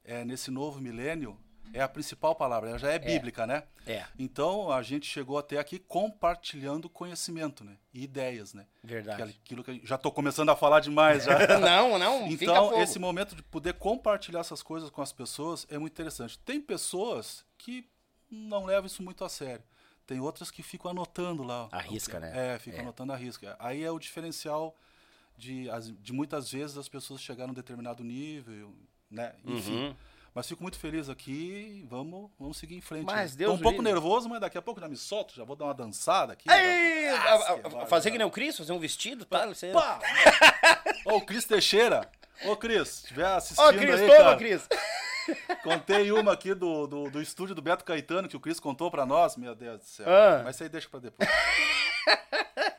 é, 0.05 0.25
nesse 0.25 0.53
novo 0.53 0.81
milênio 0.81 1.37
é 1.73 1.83
a 1.83 1.89
principal 1.89 2.33
palavra. 2.33 2.69
Ela 2.69 2.79
já 2.79 2.93
é 2.93 2.97
bíblica, 2.97 3.45
né? 3.45 3.65
É. 3.85 4.05
Então, 4.17 4.71
a 4.71 4.85
gente 4.85 5.05
chegou 5.05 5.37
até 5.37 5.59
aqui 5.59 5.81
compartilhando 5.81 6.89
conhecimento, 6.89 7.65
né? 7.65 7.77
E 7.93 8.05
ideias, 8.05 8.55
né? 8.55 8.67
Verdade. 8.85 9.37
Aquilo 9.43 9.65
que 9.65 9.81
já 9.83 9.99
tô 9.99 10.13
começando 10.13 10.49
a 10.51 10.55
falar 10.55 10.79
demais 10.79 11.25
já. 11.25 11.37
Não, 11.59 11.99
não, 11.99 12.29
Então, 12.29 12.81
esse 12.81 13.01
momento 13.01 13.35
de 13.35 13.43
poder 13.43 13.75
compartilhar 13.75 14.39
essas 14.41 14.63
coisas 14.63 14.89
com 14.91 15.03
as 15.03 15.11
pessoas 15.11 15.67
é 15.69 15.77
muito 15.77 15.93
interessante. 15.93 16.39
Tem 16.39 16.61
pessoas 16.61 17.45
que 17.59 17.85
não 18.31 18.65
levam 18.65 18.87
isso 18.87 19.03
muito 19.03 19.25
a 19.25 19.29
sério. 19.29 19.65
Tem 20.07 20.21
outras 20.21 20.53
que 20.53 20.63
ficam 20.63 20.89
anotando 20.89 21.43
lá. 21.43 21.69
A 21.73 21.81
risca, 21.81 22.21
né? 22.21 22.55
É, 22.55 22.59
ficam 22.61 22.79
anotando 22.79 23.13
a 23.13 23.17
risca. 23.17 23.57
Aí 23.59 23.83
é 23.83 23.91
o 23.91 23.99
diferencial 23.99 24.73
de, 25.37 25.67
de 26.01 26.13
muitas 26.13 26.51
vezes 26.51 26.77
as 26.77 26.89
pessoas 26.89 27.21
chegarem 27.21 27.51
a 27.51 27.53
um 27.53 27.55
determinado 27.55 28.03
nível, 28.03 28.75
né? 29.11 29.35
Enfim. 29.45 29.87
Uhum. 29.89 29.97
Mas 30.35 30.47
fico 30.47 30.63
muito 30.63 30.79
feliz 30.79 31.09
aqui. 31.09 31.87
Vamos, 31.89 32.31
vamos 32.39 32.59
seguir 32.59 32.77
em 32.77 32.81
frente. 32.83 33.07
Mas 33.07 33.33
né? 33.33 33.39
Deus 33.39 33.53
Tô 33.53 33.57
um 33.59 33.63
pouco 33.63 33.81
nervoso, 33.81 34.29
mas 34.29 34.39
daqui 34.39 34.59
a 34.59 34.63
pouco 34.63 34.79
já 34.81 34.87
me 34.87 34.97
solto, 34.97 35.35
já 35.35 35.45
vou 35.45 35.57
dar 35.57 35.65
uma 35.65 35.73
dançada 35.75 36.35
aqui. 36.35 36.47
Ei, 36.51 37.09
a- 37.09 37.35
a- 37.83 37.87
fazer 37.87 38.11
que 38.11 38.19
nem 38.19 38.27
o 38.27 38.31
Cris, 38.31 38.55
fazer 38.57 38.73
um 38.73 38.79
vestido, 38.79 39.25
tá? 39.25 39.47
Você... 39.47 39.73
Pá! 39.73 39.99
Ô, 41.07 41.23
Cris 41.23 41.45
Teixeira. 41.47 42.11
Ô, 42.45 42.55
Cris, 42.55 42.87
se 42.89 43.03
estiver 43.05 43.27
assistindo 43.27 43.65
Ó, 43.67 43.73
Cris, 43.73 43.99
aí, 44.01 44.07
toma, 44.09 44.19
cara, 44.19 44.37
Cris. 44.37 44.69
Contei 45.63 46.13
uma 46.13 46.33
aqui 46.35 46.53
do, 46.55 46.87
do, 46.87 47.11
do 47.11 47.23
estúdio 47.23 47.55
do 47.55 47.63
Beto 47.63 47.83
Caetano 47.83 48.29
que 48.29 48.37
o 48.37 48.41
Cris 48.41 48.61
contou 48.61 48.91
pra 48.91 49.07
nós. 49.07 49.37
Meu 49.37 49.55
Deus 49.55 49.79
do 49.81 49.85
céu. 49.87 50.07
Ah. 50.07 50.43
Mas 50.45 50.57
isso 50.57 50.65
aí 50.65 50.69
deixa 50.69 50.89
pra 50.91 51.01
depois. 51.01 51.29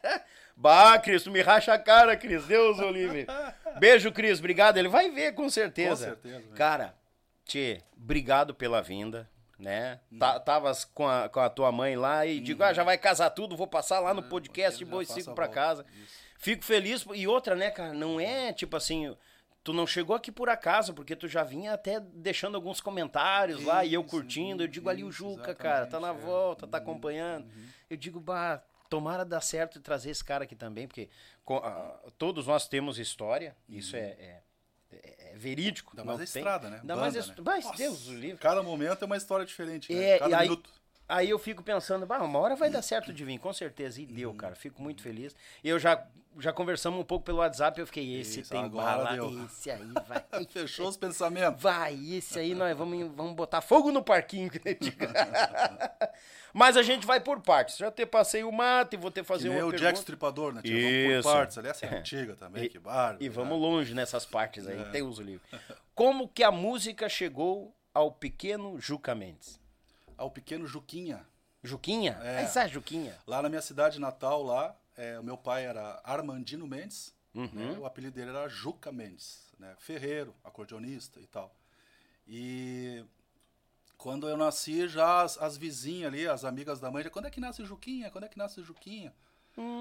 Bah, 0.60 0.98
Cris, 0.98 1.22
tu 1.22 1.30
me 1.30 1.40
racha 1.40 1.72
a 1.72 1.78
cara, 1.78 2.18
Cris. 2.18 2.44
Deus, 2.46 2.80
Olívio. 2.80 3.28
Beijo, 3.80 4.12
Cris. 4.12 4.40
Obrigado. 4.40 4.78
Ele 4.78 4.88
vai 4.88 5.12
ver, 5.12 5.36
com 5.36 5.48
certeza. 5.52 6.08
Com 6.08 6.12
certeza, 6.14 6.40
né? 6.40 6.56
Cara, 6.56 6.96
Tchê, 7.46 7.84
obrigado 7.96 8.56
pela 8.56 8.82
vinda, 8.82 9.30
né? 9.60 10.00
Tá, 10.18 10.40
tavas 10.40 10.84
com 10.84 11.08
a, 11.08 11.30
com 11.30 11.40
a 11.40 11.50
tua 11.50 11.72
mãe 11.72 11.96
lá 11.96 12.26
e 12.26 12.40
digo, 12.40 12.64
ah, 12.64 12.74
já 12.74 12.84
vai 12.84 12.98
casar 12.98 13.30
tudo, 13.30 13.56
vou 13.56 13.68
passar 13.68 14.00
lá 14.00 14.16
no 14.16 14.24
podcast 14.24 14.84
já 14.84 14.90
Boi 14.90 15.06
Sigo 15.06 15.36
pra 15.36 15.48
casa. 15.48 15.86
Fico 16.40 16.66
feliz. 16.66 17.06
E 17.14 17.28
outra, 17.28 17.56
né, 17.56 17.70
cara, 17.70 17.94
não 17.94 18.20
é 18.20 18.52
tipo 18.52 18.76
assim... 18.76 19.16
Tu 19.64 19.74
não 19.74 19.86
chegou 19.86 20.16
aqui 20.16 20.32
por 20.32 20.48
acaso, 20.48 20.94
porque 20.94 21.14
tu 21.14 21.28
já 21.28 21.44
vinha 21.44 21.74
até 21.74 22.00
deixando 22.00 22.56
alguns 22.56 22.80
comentários 22.80 23.66
lá 23.66 23.84
e 23.84 23.94
eu 23.94 24.00
Isso, 24.02 24.10
curtindo. 24.10 24.64
Eu 24.64 24.68
digo 24.68 24.90
ali 24.90 25.04
o 25.04 25.10
isso, 25.10 25.18
Juca, 25.18 25.54
cara, 25.54 25.86
tá 25.86 26.00
na 26.00 26.12
é. 26.12 26.14
volta, 26.14 26.66
tá 26.66 26.78
acompanhando. 26.78 27.46
Eu 27.90 27.98
digo, 27.98 28.18
bah, 28.18 28.62
tomara 28.90 29.24
dar 29.26 29.42
certo 29.42 29.78
e 29.78 29.82
trazer 29.82 30.10
esse 30.12 30.24
cara 30.24 30.44
aqui 30.44 30.56
também, 30.56 30.88
porque 30.88 31.10
ah, 31.50 32.00
todos 32.18 32.48
nós 32.48 32.68
temos 32.68 32.98
história, 33.00 33.56
isso 33.70 33.96
é, 33.96 34.00
é, 34.00 34.42
é- 34.92 35.32
é 35.32 35.38
verídico. 35.38 35.96
Não 35.96 36.06
mais 36.06 36.18
a 36.22 36.26
tem- 36.26 36.42
estrada, 36.42 36.70
né? 36.70 36.80
Ainda 36.82 36.96
mais 36.96 37.16
a 37.16 37.20
Banda, 37.22 37.34
né? 37.36 37.42
Mas, 37.46 37.66
Nossa, 37.66 37.78
Deus 37.78 38.08
o 38.08 38.14
livre. 38.16 38.38
Cada 38.38 38.64
momento 38.64 39.02
é 39.02 39.06
uma 39.06 39.18
história 39.18 39.46
diferente, 39.46 39.94
né? 39.94 40.04
É, 40.04 40.20
Cada 40.20 40.32
e 40.32 40.34
aí, 40.34 40.50
minuto. 40.50 40.70
Aí 41.08 41.30
eu 41.30 41.40
fico 41.40 41.64
pensando, 41.64 42.06
bah, 42.06 42.22
uma 42.24 42.40
hora 42.40 42.56
vai 42.56 42.70
dar 42.70 42.82
certo 42.82 43.14
de 43.14 43.24
vir, 43.26 43.40
com 43.40 43.54
certeza. 43.54 44.02
E 44.02 44.06
deu, 44.06 44.30
Uhum. 44.32 44.38
cara. 44.38 44.56
Fico 44.56 44.82
muito 44.82 45.02
feliz. 45.02 45.36
E 45.64 45.70
eu 45.70 45.80
já, 45.80 46.06
já 46.40 46.54
conversamos 46.54 47.00
um 47.00 47.04
pouco 47.04 47.26
pelo 47.26 47.40
WhatsApp, 47.40 47.80
eu 47.80 47.88
fiquei, 47.88 48.20
esse 48.20 48.42
Isso, 48.42 48.52
tem 48.52 48.68
bala, 48.70 49.14
deu. 49.14 49.46
esse 49.46 49.72
aí 49.72 49.92
vai. 50.08 50.24
Fechou 50.52 50.88
os 50.88 50.98
pensamentos. 50.98 51.62
Vai, 51.62 51.96
esse 52.12 52.38
aí 52.40 52.54
nós 52.54 52.78
vamos, 52.78 53.12
vamos 53.16 53.34
botar 53.34 53.62
fogo 53.62 53.92
no 53.92 54.04
parquinho. 54.04 54.50
Mas 56.54 56.76
a 56.78 56.82
gente 56.82 57.06
vai 57.06 57.20
por 57.20 57.42
partes. 57.42 57.78
Já 57.78 57.92
te 57.92 58.06
passei 58.06 58.44
o 58.44 58.52
mate, 58.52 58.98
vou 58.98 59.12
ter 59.12 59.22
que 59.22 59.28
Que 59.28 59.28
fazer 59.28 59.50
nem 59.50 59.58
uma 59.60 59.68
o 59.68 59.70
pergunta. 59.70 59.88
Jack 59.90 60.00
Stripador, 60.00 60.54
né? 60.54 60.62
Tio? 60.64 61.10
Vamos 61.12 61.26
por 61.26 61.34
partes. 61.34 61.58
Aliás, 61.58 61.84
é 61.84 61.98
antiga 61.98 62.36
também, 62.36 62.64
E- 62.66 62.70
que 62.70 62.80
barba. 62.80 63.24
E 63.24 63.30
vamos 63.30 63.60
longe 63.60 63.94
nessas 63.94 64.26
partes 64.26 64.66
É. 64.68 64.72
aí, 64.74 64.86
tem 64.92 65.02
uso 65.04 65.22
livre. 65.22 65.42
Como 65.94 66.28
que 66.28 66.44
a 66.44 66.52
música 66.52 67.08
chegou 67.10 67.76
ao 67.94 68.12
pequeno 68.12 68.80
Juca 68.80 69.14
Mendes? 69.14 69.60
Ao 70.18 70.32
pequeno 70.32 70.66
Juquinha. 70.66 71.26
Juquinha? 71.64 72.20
É. 72.24 72.42
Essa 72.44 72.68
Juquinha. 72.68 73.18
Lá 73.28 73.42
na 73.42 73.50
minha 73.50 73.62
cidade 73.62 74.00
natal, 74.00 74.42
lá, 74.44 74.76
é, 74.96 75.20
o 75.20 75.24
meu 75.24 75.38
pai 75.38 75.66
era 75.66 76.00
Armandino 76.04 76.66
Mendes, 76.68 77.16
Uhum. 77.36 77.50
né, 77.54 77.78
o 77.78 77.86
apelido 77.86 78.16
dele 78.16 78.32
era 78.32 78.48
Juca 78.48 78.92
Mendes, 78.92 79.54
né, 79.60 79.76
ferreiro, 79.78 80.34
acordeonista 80.44 81.20
e 81.20 81.28
tal. 81.28 81.54
E 82.28 83.06
quando 83.98 84.28
eu 84.28 84.36
nasci, 84.36 84.88
já 84.88 85.22
as, 85.22 85.38
as 85.38 85.56
vizinhas 85.58 86.08
ali, 86.12 86.28
as 86.28 86.44
amigas 86.44 86.80
da 86.80 86.90
mãe, 86.90 87.04
já, 87.04 87.10
quando 87.10 87.26
é 87.26 87.30
que 87.32 87.40
nasce 87.40 87.64
Juquinha? 87.64 88.10
Quando 88.10 88.24
é 88.26 88.28
que 88.30 88.38
nasce 88.38 88.64
Juquinha? 88.64 89.14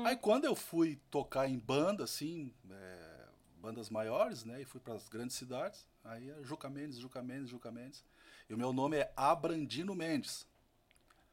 Aí 0.07 0.17
quando 0.17 0.45
eu 0.47 0.55
fui 0.57 0.99
tocar 1.11 1.49
em 1.49 1.59
banda, 1.59 2.05
assim, 2.05 2.53
é, 2.71 3.27
bandas 3.59 3.91
maiores, 3.91 4.45
né, 4.45 4.61
e 4.63 4.65
fui 4.65 4.81
para 4.81 4.95
as 4.95 5.09
grandes 5.09 5.37
cidades, 5.37 5.87
aí 6.05 6.31
é 6.31 6.43
Juca 6.43 6.69
Mendes, 6.69 6.99
Juca 6.99 7.23
Mendes, 7.23 7.49
Juca 7.51 7.71
Mendes. 7.71 8.05
E 8.49 8.55
o 8.55 8.59
meu 8.59 8.73
nome 8.73 8.97
é 8.99 9.13
Abrandino 9.17 9.95
Mendes. 9.95 10.47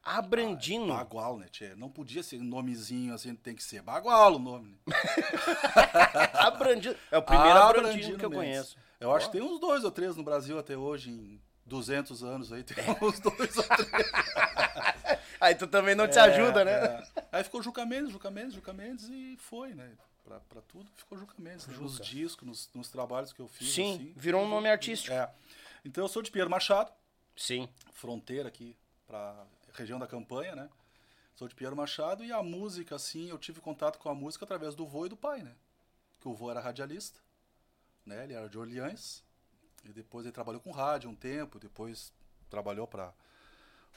Abrandino. 0.02 0.88
Bagual, 0.88 1.38
né, 1.38 1.46
tchê? 1.50 1.74
Não 1.76 1.88
podia 1.88 2.22
ser 2.22 2.38
um 2.38 2.44
nomezinho 2.44 3.14
assim, 3.14 3.34
tem 3.34 3.54
que 3.54 3.62
ser 3.62 3.80
Bagual 3.82 4.34
o 4.34 4.38
nome. 4.38 4.78
Né? 4.86 4.96
Abrandino. 6.34 6.94
É 7.10 7.18
o 7.18 7.22
primeiro 7.22 7.58
Abrandino, 7.58 7.88
Abrandino 7.88 8.18
que 8.18 8.24
eu 8.24 8.30
Mendes. 8.30 8.44
conheço. 8.46 8.76
Eu 9.00 9.14
acho 9.14 9.26
que 9.26 9.32
tem 9.38 9.42
uns 9.42 9.58
dois 9.60 9.84
ou 9.84 9.90
três 9.90 10.16
no 10.16 10.22
Brasil 10.22 10.58
até 10.58 10.76
hoje, 10.76 11.10
em 11.10 11.40
200 11.66 12.22
anos 12.22 12.52
aí, 12.52 12.62
tem 12.62 12.76
uns 13.00 13.18
dois 13.20 13.56
ou 13.56 13.64
três. 13.64 14.12
Aí 15.40 15.54
tu 15.54 15.66
também 15.66 15.94
não 15.94 16.08
te 16.08 16.18
ajuda, 16.18 16.64
né? 16.64 16.72
É. 16.72 17.02
Aí 17.30 17.44
ficou 17.44 17.60
Juca 17.62 17.84
Mendes, 17.84 18.10
Juca 18.10 18.30
Mendes, 18.30 18.54
Juca 18.54 18.72
Mendes 18.72 19.08
e 19.10 19.36
foi, 19.38 19.74
né? 19.74 19.90
Pra, 20.24 20.40
pra 20.40 20.62
tudo 20.62 20.90
ficou 20.96 21.18
Juca 21.18 21.34
Mendes. 21.38 21.66
né? 21.66 21.76
Nos 21.78 21.98
discos, 22.00 22.46
nos, 22.48 22.70
nos 22.72 22.88
trabalhos 22.88 23.30
que 23.30 23.40
eu 23.40 23.48
fiz. 23.48 23.74
Sim, 23.74 23.94
assim, 23.96 24.12
virou 24.16 24.42
um 24.42 24.48
nome 24.48 24.70
artístico. 24.70 25.14
É. 25.14 25.30
Então 25.84 26.02
eu 26.04 26.08
sou 26.08 26.22
de 26.22 26.30
Pinheiro 26.30 26.50
Machado, 26.50 26.90
Sim. 27.36 27.68
fronteira 27.92 28.48
aqui 28.48 28.76
pra 29.06 29.46
região 29.72 29.98
da 29.98 30.06
campanha, 30.06 30.54
né? 30.54 30.68
Sou 31.34 31.48
de 31.48 31.54
Pinheiro 31.54 31.76
Machado 31.76 32.24
e 32.24 32.32
a 32.32 32.42
música, 32.42 32.94
assim, 32.94 33.28
eu 33.28 33.38
tive 33.38 33.60
contato 33.60 33.98
com 33.98 34.08
a 34.08 34.14
música 34.14 34.44
através 34.44 34.74
do 34.74 34.86
vô 34.86 35.06
e 35.06 35.08
do 35.08 35.16
pai, 35.16 35.42
né? 35.42 35.54
Que 36.20 36.28
o 36.28 36.34
vô 36.34 36.50
era 36.50 36.60
radialista, 36.60 37.18
né? 38.06 38.24
Ele 38.24 38.34
era 38.34 38.48
de 38.48 38.56
Orleans 38.56 39.22
e 39.84 39.92
depois 39.92 40.24
ele 40.24 40.32
trabalhou 40.32 40.60
com 40.60 40.70
rádio 40.70 41.10
um 41.10 41.14
tempo, 41.14 41.58
depois 41.58 42.12
trabalhou 42.48 42.86
para 42.86 43.12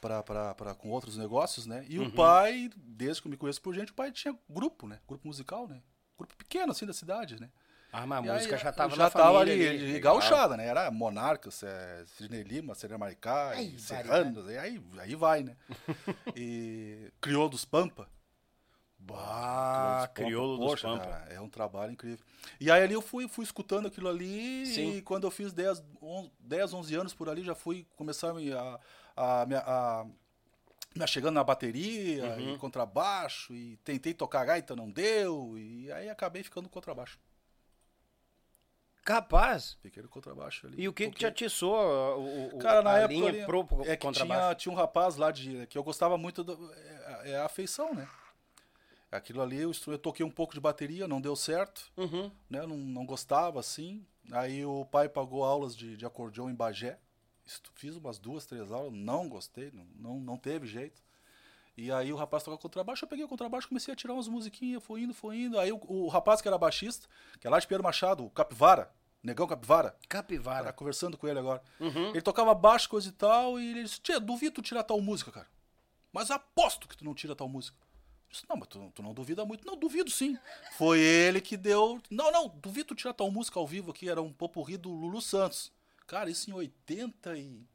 para 0.02 0.76
com 0.76 0.90
outros 0.90 1.18
negócios, 1.18 1.66
né? 1.66 1.86
E 1.90 2.00
o 2.00 2.12
pai, 2.12 2.70
desde 2.76 3.22
que 3.22 3.28
eu 3.28 3.32
me 3.32 3.38
conheço 3.38 3.62
por 3.62 3.74
gente, 3.74 3.92
o 3.92 3.96
pai 3.96 4.12
tinha 4.12 4.38
grupo, 4.48 4.88
né? 4.88 5.00
Grupo 5.08 5.28
musical, 5.28 5.68
né? 5.68 5.82
Grupo 6.18 6.36
pequeno 6.36 6.72
assim 6.72 6.86
da 6.86 6.94
cidade, 6.94 7.40
né? 7.40 7.50
Ah, 7.92 8.06
mas 8.06 8.20
a 8.20 8.26
E 8.26 8.30
aí, 8.30 8.36
música 8.36 8.58
já 8.58 8.72
tava 8.72 8.96
já 8.96 9.04
na 9.04 9.10
tava 9.10 9.40
família 9.40 9.70
ali, 9.72 9.94
Legal. 9.94 10.16
gauchada, 10.16 10.58
né? 10.58 10.68
Era 10.68 10.92
Monarcas, 10.92 11.64
é, 11.64 12.04
Sidney 12.06 12.44
Lima, 12.44 12.76
Serena 12.76 12.98
Maricá, 12.98 13.60
e 13.62 13.80
Serranos, 13.80 14.50
e 14.50 14.58
aí, 14.58 14.82
aí 15.00 15.16
vai, 15.16 15.44
né? 15.44 15.56
e 16.36 17.12
Crioulo 17.22 17.50
dos 17.50 17.66
Pampa. 17.66 18.08
Bah, 19.00 20.10
crioulo 20.14 20.58
dos 20.58 20.72
Poxa, 20.72 20.88
Pampa. 20.88 21.06
cara, 21.06 21.34
é 21.34 21.40
um 21.40 21.48
trabalho 21.50 21.92
incrível. 21.94 22.26
E 22.60 22.70
aí 22.70 22.84
ali 22.84 22.94
eu 22.94 23.02
fui, 23.02 23.28
fui 23.28 23.44
escutando 23.46 23.88
aquilo 23.88 24.10
ali 24.10 24.66
Sim. 24.66 24.98
e 24.98 25.02
quando 25.02 25.26
eu 25.26 25.32
fiz 25.32 25.54
10, 25.54 25.82
11, 26.02 26.32
10, 26.40 26.74
11 26.74 26.96
anos 26.96 27.14
por 27.14 27.30
ali, 27.30 27.44
já 27.44 27.56
fui 27.56 27.86
começar 27.96 28.32
a 28.32 28.34
me, 28.34 28.52
a, 28.52 28.80
a, 29.16 29.42
a- 29.44 30.06
me 30.96 31.08
chegando 31.08 31.36
na 31.36 31.44
bateria, 31.44 32.26
Uhum. 32.38 32.56
e 32.56 32.58
contrabaixo, 32.58 33.54
e 33.54 33.78
tentei 33.78 34.14
tocar 34.14 34.44
gaita, 34.44 34.76
não 34.76 34.90
deu, 34.90 35.58
e 35.58 35.92
aí 35.92 36.10
acabei 36.10 36.44
ficando 36.44 36.68
contrabaixo. 36.68 37.18
Capaz. 39.08 39.78
Fiquei 39.82 40.04
no 40.04 40.10
contrabaixo 40.10 40.68
ali. 40.68 40.82
E 40.82 40.86
o 40.90 40.92
que 40.92 41.10
que 41.10 41.20
te 41.20 41.26
atiçou 41.26 41.74
o, 42.18 42.58
o, 42.58 42.60
Cara, 42.60 42.82
na 42.82 42.98
época 42.98 43.14
linha 43.14 43.30
ali, 43.30 43.46
pro, 43.46 43.66
é 43.86 43.96
que 43.96 44.12
tinha, 44.12 44.54
tinha 44.54 44.70
um 44.70 44.76
rapaz 44.76 45.16
lá 45.16 45.32
de 45.32 45.66
que 45.68 45.78
eu 45.78 45.84
gostava 45.84 46.18
muito 46.18 46.44
do, 46.44 46.74
é, 46.74 47.32
é 47.32 47.38
a 47.38 47.46
afeição, 47.46 47.96
né? 47.96 48.06
Aquilo 49.10 49.42
ali, 49.42 49.62
eu, 49.62 49.72
eu 49.88 49.98
toquei 49.98 50.26
um 50.26 50.30
pouco 50.30 50.54
de 50.54 50.60
bateria, 50.60 51.08
não 51.08 51.22
deu 51.22 51.38
certo, 51.38 51.90
Uhum. 51.96 52.30
né? 52.50 52.66
Não, 52.68 52.76
não 52.76 53.06
gostava 53.06 53.62
assim. 53.62 54.06
Aí 54.30 54.66
o 54.66 54.84
pai 54.84 55.08
pagou 55.08 55.46
aulas 55.46 55.74
de, 55.74 55.96
de 55.96 56.06
acordeão 56.06 56.50
em 56.50 56.54
Bagé. 56.56 57.00
Fiz 57.76 57.96
umas 57.96 58.20
duas, 58.20 58.46
três 58.46 58.74
aulas, 58.74 58.92
não 58.92 59.30
gostei, 59.30 59.72
não, 59.72 59.86
não, 59.96 60.20
não 60.20 60.38
teve 60.38 60.68
jeito. 60.68 61.02
E 61.78 61.90
aí 61.92 62.12
o 62.12 62.18
rapaz 62.18 62.44
tocava 62.44 62.60
contrabaixo, 62.62 63.06
eu 63.06 63.08
peguei 63.08 63.24
o 63.24 63.28
contrabaixo, 63.28 63.70
comecei 63.70 63.94
a 63.94 63.96
tirar 63.96 64.16
umas 64.16 64.28
musiquinhas, 64.28 64.84
foi 64.84 65.02
indo, 65.04 65.14
foi 65.14 65.38
indo. 65.38 65.58
Aí 65.58 65.72
o, 65.72 65.80
o 65.88 66.08
rapaz 66.10 66.42
que 66.42 66.48
era 66.50 66.58
baixista, 66.58 67.08
que 67.40 67.48
é 67.48 67.50
lá 67.50 67.60
de 67.60 67.68
Pedro 67.68 67.84
Machado, 67.84 68.26
o 68.26 68.30
Capivara, 68.32 68.92
Negão 69.28 69.46
Capivara, 69.46 69.94
Capivara. 70.08 70.72
conversando 70.72 71.18
com 71.18 71.28
ele 71.28 71.38
agora. 71.38 71.62
Uhum. 71.80 72.12
Ele 72.12 72.22
tocava 72.22 72.56
baixo, 72.56 72.90
coisa 72.90 73.10
e 73.10 73.12
tal, 73.12 73.60
e 73.60 73.72
ele 73.72 73.84
disse, 73.84 74.00
tia, 74.00 74.20
duvido 74.20 74.56
tu 74.56 74.62
tirar 74.62 74.84
tal 74.84 75.02
música, 75.02 75.32
cara. 75.32 75.48
Mas 76.14 76.32
aposto 76.32 76.88
que 76.88 76.96
tu 76.96 77.04
não 77.04 77.14
tira 77.14 77.36
tal 77.36 77.50
música. 77.50 77.78
Eu 78.28 78.32
disse, 78.32 78.46
não, 78.50 78.56
mas 78.56 78.70
tu, 78.70 78.92
tu 78.96 79.04
não 79.04 79.14
duvida 79.14 79.44
muito. 79.44 79.68
Não, 79.68 79.76
duvido 79.76 80.10
sim. 80.10 80.38
Foi 80.78 81.00
ele 81.00 81.42
que 81.42 81.58
deu... 81.58 82.02
Não, 82.10 82.32
não, 82.32 82.48
duvido 82.48 82.88
tu 82.88 82.96
tirar 82.96 83.14
tal 83.14 83.30
música 83.30 83.60
ao 83.60 83.68
vivo 83.68 83.92
aqui, 83.92 84.10
era 84.10 84.22
um 84.22 84.32
popurri 84.32 84.78
do 84.78 84.90
Lulu 84.90 85.22
Santos. 85.22 85.74
Cara, 86.08 86.30
isso 86.30 86.50
em 86.50 86.54
80 86.54 87.38
e... 87.38 87.68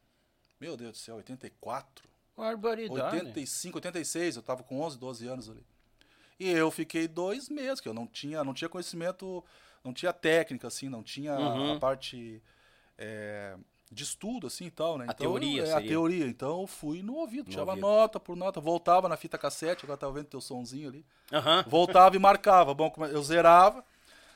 Meu 0.59 0.75
Deus 0.76 0.92
do 0.92 0.99
céu, 0.99 1.16
84, 1.16 2.09
Barbaridade. 2.37 3.16
85, 3.16 3.76
86, 3.76 4.37
eu 4.37 4.42
tava 4.42 4.62
com 4.62 4.80
11, 4.80 4.99
12 4.99 5.26
anos 5.26 5.50
ali. 5.50 5.64
E 6.40 6.49
eu 6.49 6.71
fiquei 6.71 7.06
dois 7.06 7.49
meses, 7.49 7.80
que 7.80 7.88
eu 7.88 7.94
não 7.94 8.06
tinha, 8.06 8.42
não 8.42 8.54
tinha 8.54 8.68
conhecimento, 8.68 9.44
não 9.85 9.93
tinha 9.93 10.12
técnica, 10.12 10.67
assim, 10.69 10.89
não 10.89 11.03
tinha 11.03 11.33
Uhum. 11.39 11.73
a 11.73 11.81
parte 11.81 12.43
é, 12.99 13.57
de 13.91 14.03
estudo, 14.05 14.47
assim, 14.47 14.67
e 14.67 14.71
tal, 14.71 14.97
né? 14.99 15.07
A 15.09 15.15
teoria 15.15 15.65
é, 15.65 15.73
A 15.73 15.81
teoria, 15.81 16.27
então 16.27 16.61
eu 16.62 16.67
fui 16.67 17.03
no 17.03 17.15
ouvido, 17.17 17.47
No 17.47 17.51
tirava 17.51 17.71
ouvido. 17.73 17.87
nota 17.87 18.21
por 18.21 18.37
nota, 18.37 18.61
voltava 18.61 19.09
na 19.09 19.17
fita 19.17 19.37
cassete, 19.39 19.85
agora 19.85 19.99
tava 19.99 20.12
vendo 20.12 20.27
teu 20.27 20.41
sonzinho 20.41 20.89
ali, 20.89 21.05
Aham. 21.33 21.65
voltava 21.67 22.17
e 22.17 22.19
marcava, 22.19 22.73
bom, 22.75 22.93
eu 23.11 23.23
zerava, 23.23 23.85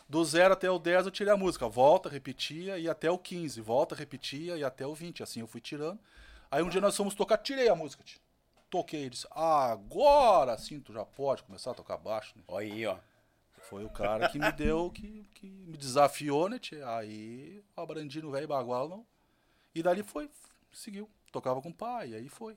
do 0.08 0.24
0 0.24 0.54
até 0.54 0.70
o 0.70 0.78
10 0.78 1.06
eu 1.06 1.10
tirei 1.12 1.32
a 1.32 1.36
música, 1.36 1.68
volta, 1.68 2.08
repetia, 2.08 2.78
e 2.78 2.88
até 2.88 3.10
o 3.10 3.18
15, 3.18 3.60
volta, 3.60 3.94
repetia, 3.94 4.56
e 4.56 4.64
até 4.64 4.86
o 4.86 4.94
20, 4.94 5.22
assim 5.22 5.40
eu 5.40 5.46
fui 5.46 5.60
tirando. 5.60 5.98
Aí 6.50 6.62
um 6.62 6.68
dia 6.68 6.80
nós 6.80 6.96
fomos 6.96 7.14
tocar, 7.14 7.38
tirei 7.38 7.68
a 7.68 7.74
música, 7.74 8.04
tio. 8.04 8.20
toquei, 8.70 9.08
disse, 9.10 9.26
agora 9.30 10.56
sim 10.58 10.80
tu 10.80 10.92
já 10.92 11.04
pode 11.04 11.42
começar 11.42 11.72
a 11.72 11.74
tocar 11.74 11.96
baixo, 11.96 12.34
né? 12.36 12.42
Olha 12.48 12.66
aí, 12.66 12.86
ó. 12.86 12.96
Foi 13.68 13.84
o 13.84 13.90
cara 13.90 14.28
que 14.28 14.38
me 14.38 14.50
deu, 14.52 14.90
que, 14.90 15.28
que 15.34 15.46
me 15.46 15.76
desafiou, 15.76 16.48
né, 16.48 16.58
tchê? 16.58 16.80
Aí, 16.82 17.62
o 17.76 17.86
Brandino 17.86 18.30
velho 18.30 18.46
bagual, 18.48 18.88
não. 18.88 19.06
E 19.74 19.82
dali 19.82 20.02
foi, 20.02 20.30
seguiu. 20.72 21.08
Tocava 21.32 21.60
com 21.60 21.70
o 21.70 21.74
pai, 21.74 22.14
aí 22.14 22.28
foi. 22.28 22.56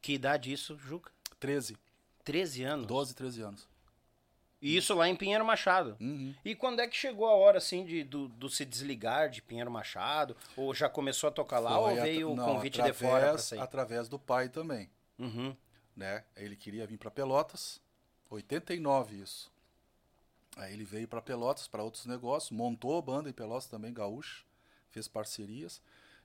Que 0.00 0.14
idade 0.14 0.52
isso, 0.52 0.76
Juca? 0.78 1.12
13, 1.38 1.76
13 2.24 2.62
anos. 2.64 2.86
12, 2.86 3.14
13 3.14 3.42
anos. 3.42 3.68
E 4.62 4.74
isso 4.76 4.94
lá 4.94 5.06
em 5.08 5.14
Pinheiro 5.14 5.44
Machado. 5.44 5.96
Uhum. 6.00 6.34
E 6.44 6.54
quando 6.54 6.80
é 6.80 6.88
que 6.88 6.96
chegou 6.96 7.26
a 7.26 7.34
hora, 7.34 7.58
assim, 7.58 7.84
de, 7.84 8.02
do, 8.02 8.26
do 8.28 8.48
se 8.48 8.64
desligar 8.64 9.28
de 9.28 9.42
Pinheiro 9.42 9.70
Machado? 9.70 10.34
Ou 10.56 10.74
já 10.74 10.88
começou 10.88 11.28
a 11.28 11.30
tocar 11.30 11.58
lá, 11.58 11.78
ou 11.78 11.88
Foi 11.90 12.00
veio 12.00 12.32
atra- 12.32 12.42
o 12.42 12.46
convite 12.46 12.74
de 12.74 12.80
através, 12.80 12.98
fora 13.12 13.28
pra 13.28 13.38
sair? 13.38 13.60
Através 13.60 14.08
do 14.08 14.18
pai 14.18 14.48
também, 14.48 14.88
Uhum. 15.18 15.54
né? 15.94 16.24
Ele 16.34 16.56
queria 16.56 16.86
vir 16.86 16.96
para 16.96 17.10
Pelotas, 17.10 17.80
89 18.30 19.16
isso. 19.16 19.52
Aí 20.56 20.72
ele 20.72 20.84
veio 20.84 21.06
para 21.06 21.20
Pelotas 21.20 21.68
para 21.68 21.82
outros 21.82 22.06
negócios, 22.06 22.50
montou 22.50 22.96
a 22.98 23.02
banda 23.02 23.28
em 23.28 23.32
Pelotas 23.32 23.66
também, 23.66 23.92
gaúcho, 23.92 24.44
fez 24.90 25.06
parcerias. 25.06 25.82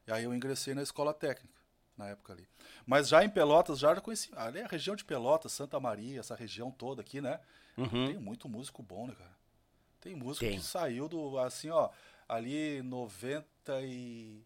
E 0.08 0.12
aí 0.12 0.24
eu 0.24 0.34
ingressei 0.34 0.74
na 0.74 0.82
escola 0.82 1.14
técnica, 1.14 1.54
na 1.98 2.08
época 2.08 2.32
ali. 2.34 2.48
Mas 2.86 3.10
já 3.10 3.24
em 3.26 3.30
Pelotas, 3.30 3.78
já 3.78 4.00
conheci. 4.00 4.30
Ali 4.36 4.60
é 4.60 4.64
a 4.64 4.68
região 4.68 4.96
de 4.96 5.04
Pelotas, 5.04 5.52
Santa 5.52 5.80
Maria, 5.80 6.22
essa 6.22 6.34
região 6.34 6.72
toda 6.72 7.02
aqui, 7.02 7.20
né? 7.20 7.40
Uhum. 7.78 8.08
Tem 8.08 8.18
muito 8.18 8.48
músico 8.48 8.82
bom, 8.82 9.06
né, 9.08 9.14
cara? 9.16 9.36
Tem 10.00 10.16
músico 10.16 10.46
Tem. 10.46 10.58
que 10.58 10.64
saiu 10.66 11.08
do, 11.10 11.38
assim, 11.38 11.70
ó, 11.70 11.90
ali 12.28 12.82
90 12.84 13.46
e... 13.84 14.42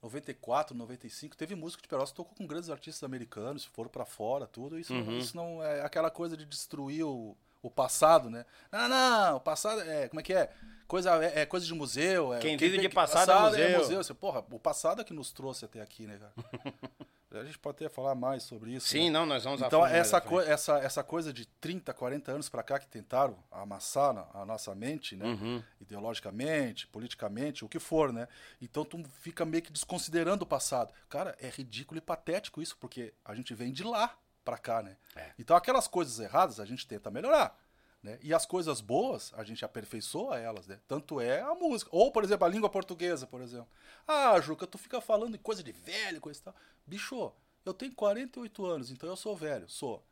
94, 0.00 0.76
95, 0.76 1.34
teve 1.34 1.54
músico 1.54 1.82
de 1.82 1.88
Pelotas 1.88 2.10
que 2.10 2.16
tocou 2.16 2.34
com 2.36 2.46
grandes 2.46 2.68
artistas 2.68 3.02
americanos, 3.02 3.64
foram 3.64 3.88
pra 3.88 4.04
fora, 4.04 4.46
tudo. 4.46 4.78
Isso, 4.78 4.92
Uhum. 4.92 5.16
isso 5.18 5.34
não 5.34 5.62
é 5.62 5.80
aquela 5.80 6.10
coisa 6.10 6.36
de 6.36 6.44
destruir 6.44 7.02
o, 7.04 7.34
o 7.66 7.70
passado, 7.70 8.28
né? 8.30 8.44
Não, 8.70 8.88
não, 8.88 9.36
o 9.36 9.40
passado 9.40 9.80
é, 9.80 10.08
como 10.08 10.20
é 10.20 10.22
que 10.22 10.32
é? 10.34 10.50
Coisa, 10.86 11.16
é, 11.24 11.40
é 11.40 11.46
coisa 11.46 11.64
de 11.64 11.72
museu. 11.74 12.34
É, 12.34 12.38
Quem 12.40 12.56
o 12.56 12.58
vive 12.58 12.76
de 12.78 12.88
que- 12.88 12.94
passado 12.94 13.56
é 13.56 13.78
museu. 13.78 14.02
Você, 14.04 14.12
porra, 14.12 14.44
o 14.50 14.58
passado 14.58 15.00
é 15.00 15.04
que 15.04 15.14
nos 15.14 15.32
trouxe 15.32 15.64
até 15.64 15.80
aqui, 15.80 16.06
né, 16.06 16.18
cara? 16.18 16.32
A 17.40 17.42
gente 17.42 17.58
pode 17.58 17.84
até 17.84 17.88
falar 17.92 18.14
mais 18.14 18.44
sobre 18.44 18.74
isso. 18.74 18.86
Sim, 18.86 19.06
né? 19.06 19.18
não, 19.18 19.26
nós 19.26 19.42
vamos 19.42 19.60
Então, 19.60 19.84
essa, 19.84 20.20
coi- 20.20 20.46
essa, 20.48 20.78
essa 20.78 21.02
coisa 21.02 21.32
de 21.32 21.46
30, 21.46 21.92
40 21.92 22.30
anos 22.30 22.48
para 22.48 22.62
cá 22.62 22.78
que 22.78 22.86
tentaram 22.86 23.36
amassar 23.50 24.28
a 24.32 24.44
nossa 24.46 24.72
mente, 24.72 25.16
né? 25.16 25.24
Uhum. 25.26 25.60
Ideologicamente, 25.80 26.86
politicamente, 26.86 27.64
o 27.64 27.68
que 27.68 27.80
for, 27.80 28.12
né? 28.12 28.28
Então 28.62 28.84
tu 28.84 29.02
fica 29.20 29.44
meio 29.44 29.64
que 29.64 29.72
desconsiderando 29.72 30.44
o 30.44 30.46
passado. 30.46 30.92
Cara, 31.08 31.34
é 31.40 31.48
ridículo 31.48 31.98
e 31.98 32.00
patético 32.00 32.62
isso, 32.62 32.76
porque 32.78 33.12
a 33.24 33.34
gente 33.34 33.52
vem 33.52 33.72
de 33.72 33.82
lá 33.82 34.16
para 34.44 34.58
cá, 34.58 34.82
né? 34.82 34.96
É. 35.16 35.32
Então 35.38 35.56
aquelas 35.56 35.88
coisas 35.88 36.18
erradas 36.20 36.60
a 36.60 36.64
gente 36.64 36.86
tenta 36.86 37.10
melhorar. 37.10 37.58
Né? 38.02 38.18
E 38.22 38.34
as 38.34 38.44
coisas 38.44 38.82
boas, 38.82 39.32
a 39.34 39.42
gente 39.42 39.64
aperfeiçoa 39.64 40.38
elas, 40.38 40.66
né? 40.66 40.78
Tanto 40.86 41.20
é 41.20 41.40
a 41.40 41.54
música. 41.54 41.90
Ou, 41.90 42.12
por 42.12 42.22
exemplo, 42.22 42.44
a 42.44 42.50
língua 42.50 42.68
portuguesa, 42.68 43.26
por 43.26 43.40
exemplo. 43.40 43.68
Ah, 44.06 44.38
Juca, 44.42 44.66
tu 44.66 44.76
fica 44.76 45.00
falando 45.00 45.32
de 45.32 45.38
coisa 45.38 45.62
de 45.62 45.72
velho, 45.72 46.20
coisa 46.20 46.38
e 46.38 46.42
tal. 46.42 46.54
Bicho, 46.86 47.32
eu 47.64 47.72
tenho 47.72 47.94
48 47.94 48.66
anos, 48.66 48.90
então 48.90 49.08
eu 49.08 49.16
sou 49.16 49.34
velho, 49.34 49.66
sou. 49.70 50.04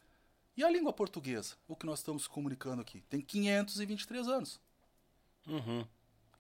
E 0.57 0.65
a 0.65 0.71
língua 0.71 0.93
portuguesa, 0.93 1.55
o 1.69 1.77
que 1.77 1.85
nós 1.85 1.99
estamos 1.99 2.27
comunicando 2.27 2.81
aqui? 2.81 3.03
Tem 3.11 3.21
523 3.21 4.27
anos. 4.27 4.59
Uhum. 5.47 5.87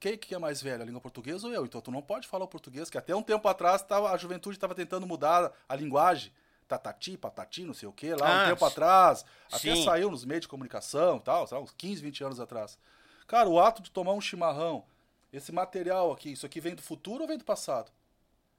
Quem 0.00 0.16
que 0.16 0.35
é 0.35 0.38
mais 0.38 0.62
velho, 0.62 0.83
a 0.83 0.87
língua 0.87 1.00
portuguesa 1.00 1.46
ou 1.46 1.52
eu? 1.52 1.64
Então 1.66 1.81
tu 1.81 1.90
não 1.90 2.02
pode 2.02 2.26
falar 2.26 2.44
o 2.44 2.48
português, 2.48 2.88
que 2.88 2.98
até 2.98 3.14
um 3.14 3.22
tempo 3.22 3.46
atrás 3.46 3.83
tava, 3.83 4.11
a 4.11 4.16
juventude 4.16 4.57
estava 4.57 4.74
tentando 4.74 5.07
mudar 5.07 5.52
a 5.68 5.76
linguagem. 5.76 6.33
Tatati, 6.78 7.18
patati, 7.18 7.64
não 7.64 7.74
sei 7.74 7.87
o 7.87 7.92
que, 7.92 8.14
lá 8.14 8.26
Ah, 8.26 8.46
um 8.46 8.48
tempo 8.50 8.64
atrás. 8.64 9.24
Até 9.48 9.74
sim. 9.76 9.85
saiu 9.85 10.11
nos 10.11 10.24
meios 10.24 10.40
de 10.42 10.48
comunicação 10.48 11.18
e 11.18 11.20
tal, 11.20 11.46
sei 11.46 11.58
lá, 11.58 11.62
uns 11.62 11.72
15, 11.72 12.00
20 12.00 12.24
anos 12.24 12.40
atrás. 12.40 12.78
Cara, 13.26 13.46
o 13.48 13.61
ato 13.61 13.82
de 13.82 13.90
tomar 13.90 14.12
um 14.12 14.20
chimarrão, 14.22 14.85
esse 15.30 15.52
material 15.52 16.11
aqui, 16.12 16.32
isso 16.32 16.46
aqui 16.46 16.61
vem 16.61 16.74
do 16.74 16.80
futuro 16.82 17.22
ou 17.22 17.28
vem 17.28 17.37
do 17.37 17.44
passado? 17.44 17.92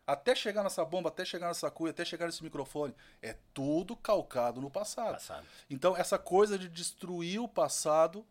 Até 0.05 0.35
chegar 0.35 0.61
nessa 0.63 0.83
bomba, 0.85 1.09
até 1.09 1.25
chegar 1.25 1.47
nessa 1.47 1.71
cuia, 1.71 1.89
até 1.91 2.05
chegar 2.05 2.25
nesse 2.27 2.43
microfone, 2.43 2.93
é 3.21 3.35
tudo 3.53 3.95
calcado 3.95 4.61
no 4.61 4.69
passado. 4.69 5.13
Passado. 5.13 5.47
Então, 5.69 5.97
essa 5.97 6.19
coisa 6.19 6.55
de 6.59 6.69
destruir 6.69 7.39
o 7.39 7.47
passado, 7.47 8.23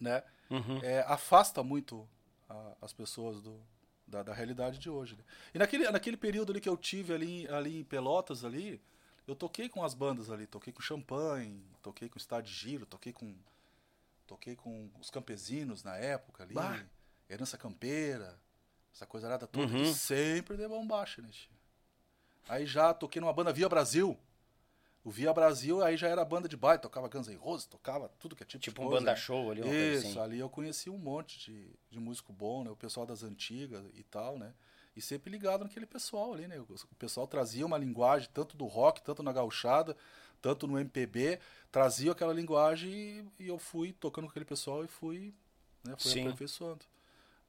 né, 0.00 0.22
Uhum. 0.48 0.78
é, 0.82 1.00
afasta 1.06 1.62
muito 1.62 2.08
a- 2.48 2.72
as 2.80 2.92
pessoas 2.94 3.40
do, 3.42 3.60
da, 4.10 4.22
da 4.22 4.34
realidade 4.34 4.78
de 4.78 4.90
hoje. 4.90 5.14
né? 5.16 5.22
E 5.54 5.58
naquele, 5.58 5.88
naquele 5.90 6.16
período 6.16 6.50
ali 6.52 6.60
que 6.60 6.68
eu 6.68 6.76
tive 6.76 7.14
ali, 7.14 7.48
ali 7.48 7.80
em 7.80 7.84
Pelotas, 7.84 8.44
ali, 8.44 8.80
eu 9.26 9.34
toquei 9.34 9.68
com 9.68 9.84
as 9.84 9.94
bandas 9.94 10.30
ali, 10.30 10.46
toquei 10.46 10.72
com 10.72 10.82
Champanhe, 10.82 11.62
toquei 11.80 12.08
com 12.08 12.18
Estado 12.18 12.44
de 12.44 12.52
Giro, 12.52 12.84
toquei 12.86 13.12
com 13.12 13.34
toquei 14.26 14.54
com 14.54 14.88
os 15.00 15.10
campesinos 15.10 15.82
na 15.82 15.96
época 15.96 16.44
ali, 16.44 16.54
Bah. 16.54 16.80
Herança 17.28 17.58
Campeira, 17.58 18.38
essa 18.94 19.04
coisa 19.06 19.26
arada 19.26 19.46
toda, 19.46 19.72
Uhum. 19.72 19.92
sempre 19.92 20.56
de 20.56 20.66
bombacha, 20.68 21.20
né? 21.20 21.28
tio? 21.30 21.50
Aí 22.48 22.64
já 22.66 22.92
toquei 22.94 23.20
numa 23.20 23.32
banda 23.32 23.52
Via 23.52 23.68
Brasil. 23.68 24.16
O 25.02 25.10
Via 25.10 25.32
Brasil 25.32 25.82
aí 25.82 25.96
já 25.96 26.08
era 26.08 26.24
banda 26.24 26.48
de 26.48 26.56
baile, 26.56 26.82
tocava 26.82 27.08
Guns 27.08 27.26
N' 27.26 27.36
Roses, 27.36 27.66
tocava 27.66 28.10
tudo 28.18 28.36
que 28.36 28.42
é 28.42 28.46
tipo, 28.46 28.62
Tipo 28.62 28.80
de 28.80 28.86
um 28.86 28.88
coisa, 28.90 29.00
banda 29.00 29.12
né? 29.12 29.16
show 29.16 29.50
ali, 29.50 29.62
uma 29.62 29.74
Isso, 29.74 30.08
assim. 30.08 30.20
ali 30.20 30.38
eu 30.38 30.50
conheci 30.50 30.90
um 30.90 30.98
monte 30.98 31.38
de, 31.38 31.70
de 31.90 31.98
músico 31.98 32.32
bom, 32.32 32.62
né? 32.64 32.70
O 32.70 32.76
pessoal 32.76 33.06
das 33.06 33.22
antigas 33.22 33.84
e 33.94 34.02
tal, 34.02 34.38
né? 34.38 34.52
E 34.94 35.00
sempre 35.00 35.30
ligado 35.30 35.64
naquele 35.64 35.86
pessoal 35.86 36.34
ali, 36.34 36.46
né? 36.46 36.58
O 36.60 36.94
pessoal 36.98 37.26
trazia 37.26 37.64
uma 37.64 37.78
linguagem, 37.78 38.28
tanto 38.34 38.56
do 38.56 38.66
rock, 38.66 39.00
tanto 39.00 39.22
na 39.22 39.32
gauchada, 39.32 39.96
tanto 40.42 40.66
no 40.66 40.78
MPB, 40.78 41.38
trazia 41.72 42.12
aquela 42.12 42.34
linguagem 42.34 42.90
e, 42.92 43.44
e 43.44 43.48
eu 43.48 43.58
fui 43.58 43.92
tocando 43.92 44.24
com 44.24 44.30
aquele 44.30 44.44
pessoal 44.44 44.84
e 44.84 44.88
fui 44.88 45.32
né? 45.84 45.94
Foi 45.98 46.12
Sim. 46.12 46.22
aperfeiçoando. 46.22 46.84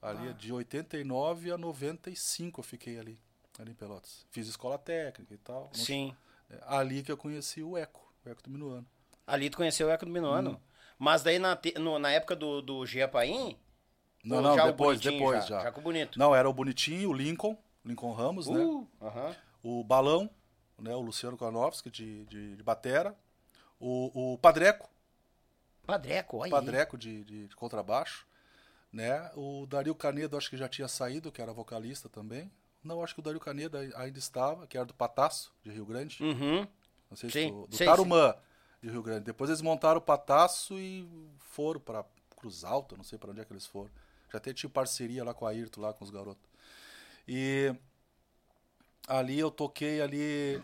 Ali 0.02 0.30
é 0.30 0.34
de 0.34 0.52
89 0.52 1.52
a 1.52 1.58
95 1.58 2.60
eu 2.60 2.64
fiquei 2.64 2.98
ali, 2.98 3.20
ali 3.60 3.72
em 3.72 3.76
Pelotas. 3.76 4.26
Fiz 4.32 4.48
escola 4.48 4.78
técnica 4.78 5.34
e 5.34 5.38
tal. 5.38 5.70
Sim. 5.74 6.16
é 6.18 6.31
Ali 6.66 7.04
que 7.04 7.12
eu 7.12 7.18
conheci 7.18 7.62
o 7.64 7.78
Eco, 7.78 8.02
o 8.26 8.30
Eco 8.30 8.42
do 8.44 8.50
Minuano. 8.50 8.86
Ali 9.26 9.50
tu 9.50 9.58
conheceu 9.58 9.88
o 9.88 9.92
Eco 9.92 10.06
do 10.06 10.12
Minuano. 10.12 10.52
Hum. 10.52 10.60
Mas 11.00 11.24
daí 11.24 11.40
na, 11.40 11.56
te- 11.56 11.78
no- 11.80 11.98
na 12.00 12.12
época 12.12 12.36
do, 12.36 12.62
do 12.62 12.86
Gia 12.86 13.08
Paim. 13.08 13.58
Não, 14.24 14.42
não, 14.42 14.56
depois, 14.68 15.00
depois 15.00 15.46
já. 15.48 15.58
já. 15.58 15.64
Já 15.64 15.72
com 15.72 15.80
o 15.80 15.84
bonito. 15.84 16.20
Não, 16.20 16.36
era 16.36 16.48
o 16.48 16.54
Bonitinho, 16.54 17.10
o 17.10 17.14
Lincoln, 17.14 17.58
Lincoln 17.84 18.12
Ramos, 18.14 18.48
né? 18.48 18.60
Uh, 18.64 18.88
aham. 19.02 19.36
O 19.64 19.84
Balão, 19.84 20.30
né? 20.78 20.94
O 20.96 21.02
Luciano 21.02 21.36
Kolanowski 21.38 21.90
de, 21.90 22.26
de, 22.26 22.56
de 22.56 22.64
Batera. 22.64 23.16
O, 23.80 24.34
o 24.34 24.38
Padreco, 24.38 24.88
Padreco, 25.86 26.38
olha 26.38 26.46
aí. 26.46 26.52
Padreco 26.52 26.98
de, 26.98 27.24
de, 27.24 27.48
de 27.48 27.56
contrabaixo, 27.56 28.28
né? 28.94 29.32
O 29.36 29.66
Dario 29.66 29.96
Canedo 29.96 30.38
acho 30.38 30.50
que 30.50 30.58
já 30.58 30.70
tinha 30.70 30.88
saído, 30.88 31.32
que 31.32 31.42
era 31.42 31.52
vocalista 31.52 32.08
também. 32.08 32.52
Não, 32.84 33.04
acho 33.04 33.14
que 33.14 33.20
o 33.20 33.24
Dario 33.24 33.40
Canedo 33.40 33.78
ai- 33.78 33.92
ainda 33.96 34.20
estava, 34.20 34.66
que 34.68 34.78
era 34.78 34.86
do 34.86 34.94
Pataço, 34.94 35.54
de 35.64 35.72
Rio 35.72 35.86
Grande. 35.86 36.22
Uhum. 36.22 36.68
Não 37.10 37.18
sei 37.18 37.30
Sim, 37.30 37.50
se 37.50 37.52
do, 37.52 37.68
do 37.68 37.78
Tarumã, 37.80 38.36
de 38.82 38.90
Rio 38.90 39.04
Grande. 39.04 39.26
Depois 39.26 39.50
eles 39.50 39.62
montaram 39.62 40.00
o 40.00 40.02
Pataço 40.02 40.80
e 40.80 41.08
foram 41.40 41.80
para 41.80 42.06
Cruz 42.38 42.64
Alta, 42.64 42.96
não 42.96 43.04
sei 43.04 43.20
para 43.20 43.32
onde 43.32 43.42
é 43.42 43.46
que 43.46 43.54
eles 43.54 43.66
foram. 43.66 43.92
Já 44.32 44.38
até 44.38 44.54
tinha 44.54 44.70
parceria 44.70 45.24
lá 45.24 45.34
com 45.34 45.46
a 45.46 45.50
Ayrton, 45.50 45.82
lá 45.82 45.94
com 45.94 46.04
os 46.04 46.10
garotos. 46.10 46.50
E 47.28 47.76
ali 49.08 49.40
eu 49.40 49.52
toquei 49.52 50.02
ali. 50.02 50.62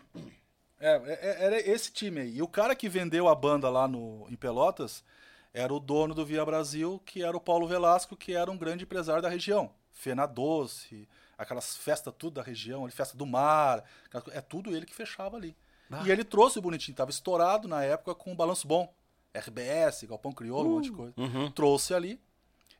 É, 0.80 0.88
é- 0.96 1.18
é- 1.30 1.44
era 1.44 1.60
esse 1.60 1.92
time 1.92 2.20
aí. 2.20 2.36
E 2.36 2.42
o 2.42 2.48
cara 2.48 2.74
que 2.76 2.88
vendeu 2.88 3.28
a 3.28 3.34
banda 3.34 3.68
lá 3.68 3.88
no, 3.88 4.26
em 4.30 4.36
Pelotas 4.36 5.04
era 5.52 5.72
o 5.72 5.80
dono 5.80 6.14
do 6.14 6.24
Via 6.24 6.44
Brasil, 6.44 7.00
que 7.04 7.22
era 7.22 7.36
o 7.36 7.40
Paulo 7.40 7.66
Velasco, 7.66 8.16
que 8.16 8.34
era 8.34 8.50
um 8.50 8.56
grande 8.58 8.84
empresário 8.84 9.22
da 9.22 9.28
região. 9.28 9.70
Fena 9.92 10.26
Doce, 10.26 11.08
aquelas 11.38 11.76
festas 11.76 12.12
tudo 12.18 12.34
da 12.34 12.42
região, 12.42 12.84
ali, 12.84 12.92
festa 12.92 13.16
do 13.16 13.24
mar, 13.24 13.84
é 14.32 14.40
tudo 14.40 14.74
ele 14.74 14.84
que 14.84 14.94
fechava 14.94 15.36
ali. 15.36 15.56
E 16.04 16.10
ele 16.10 16.24
trouxe 16.24 16.58
o 16.58 16.62
Bonitinho, 16.62 16.96
tava 16.96 17.10
estourado 17.10 17.66
na 17.66 17.82
época 17.82 18.14
com 18.14 18.32
o 18.32 18.34
Balanço 18.34 18.66
Bom, 18.66 18.92
RBS, 19.34 20.04
Galpão 20.04 20.32
Crioulo, 20.32 20.68
um 20.68 20.74
monte 20.74 20.90
de 20.90 20.92
coisa. 20.92 21.14
uhum. 21.16 21.50
Trouxe 21.50 21.94
ali. 21.94 22.20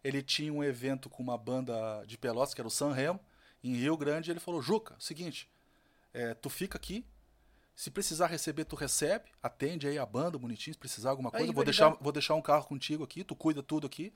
Ele 0.04 0.22
tinha 0.22 0.52
um 0.52 0.62
evento 0.62 1.08
com 1.08 1.22
uma 1.22 1.38
banda 1.38 2.04
de 2.06 2.18
Pelotas, 2.18 2.52
que 2.52 2.60
era 2.60 2.68
o 2.68 2.70
San 2.70 2.92
Remo, 2.92 3.18
em 3.62 3.74
Rio 3.74 3.96
Grande, 3.96 4.30
e 4.30 4.32
ele 4.32 4.40
falou, 4.40 4.60
Juca, 4.60 4.94
seguinte, 4.98 5.50
é, 6.12 6.34
tu 6.34 6.48
fica 6.50 6.76
aqui, 6.76 7.04
se 7.78 7.92
precisar 7.92 8.26
receber, 8.26 8.64
tu 8.64 8.74
recebe, 8.74 9.26
atende 9.40 9.86
aí 9.86 10.00
a 10.00 10.04
banda, 10.04 10.36
bonitinho, 10.36 10.74
se 10.74 10.78
precisar 10.80 11.10
alguma 11.10 11.30
coisa, 11.30 11.46
Aí, 11.46 11.52
vou 11.52 11.62
deixar, 11.62 11.90
vou 12.00 12.10
deixar 12.10 12.34
um 12.34 12.42
carro 12.42 12.64
contigo 12.64 13.04
aqui, 13.04 13.22
tu 13.22 13.36
cuida 13.36 13.62
tudo 13.62 13.86
aqui. 13.86 14.12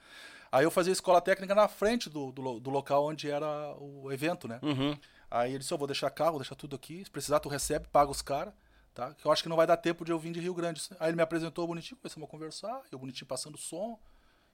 Aí 0.50 0.64
eu 0.64 0.70
fazia 0.70 0.92
escola 0.92 1.20
técnica 1.20 1.54
na 1.54 1.68
frente 1.68 2.10
do, 2.10 2.32
do, 2.32 2.58
do 2.58 2.70
local 2.70 3.06
onde 3.06 3.30
era 3.30 3.46
o 3.78 4.10
evento, 4.10 4.48
né? 4.48 4.58
Uhum. 4.64 4.98
Aí 5.30 5.50
ele 5.52 5.60
disse, 5.60 5.72
eu 5.72 5.78
vou 5.78 5.86
deixar 5.86 6.10
carro, 6.10 6.32
vou 6.32 6.40
deixar 6.40 6.56
tudo 6.56 6.74
aqui, 6.74 7.04
se 7.04 7.10
precisar 7.12 7.38
tu 7.38 7.48
recebe, 7.48 7.86
paga 7.86 8.10
os 8.10 8.20
caras, 8.20 8.52
tá? 8.92 9.14
Que 9.14 9.24
eu 9.24 9.30
acho 9.30 9.44
que 9.44 9.48
não 9.48 9.56
vai 9.56 9.66
dar 9.66 9.76
tempo 9.76 10.04
de 10.04 10.10
eu 10.10 10.18
vir 10.18 10.32
de 10.32 10.40
Rio 10.40 10.54
Grande. 10.54 10.82
Aí 10.98 11.10
ele 11.10 11.16
me 11.16 11.22
apresentou 11.22 11.64
Bonitinho, 11.64 12.00
começamos 12.02 12.28
a 12.28 12.30
conversar, 12.32 12.82
e 12.90 12.96
o 12.96 12.98
Bonitinho 12.98 13.28
passando 13.28 13.56
som. 13.56 13.92
Eu 13.92 13.98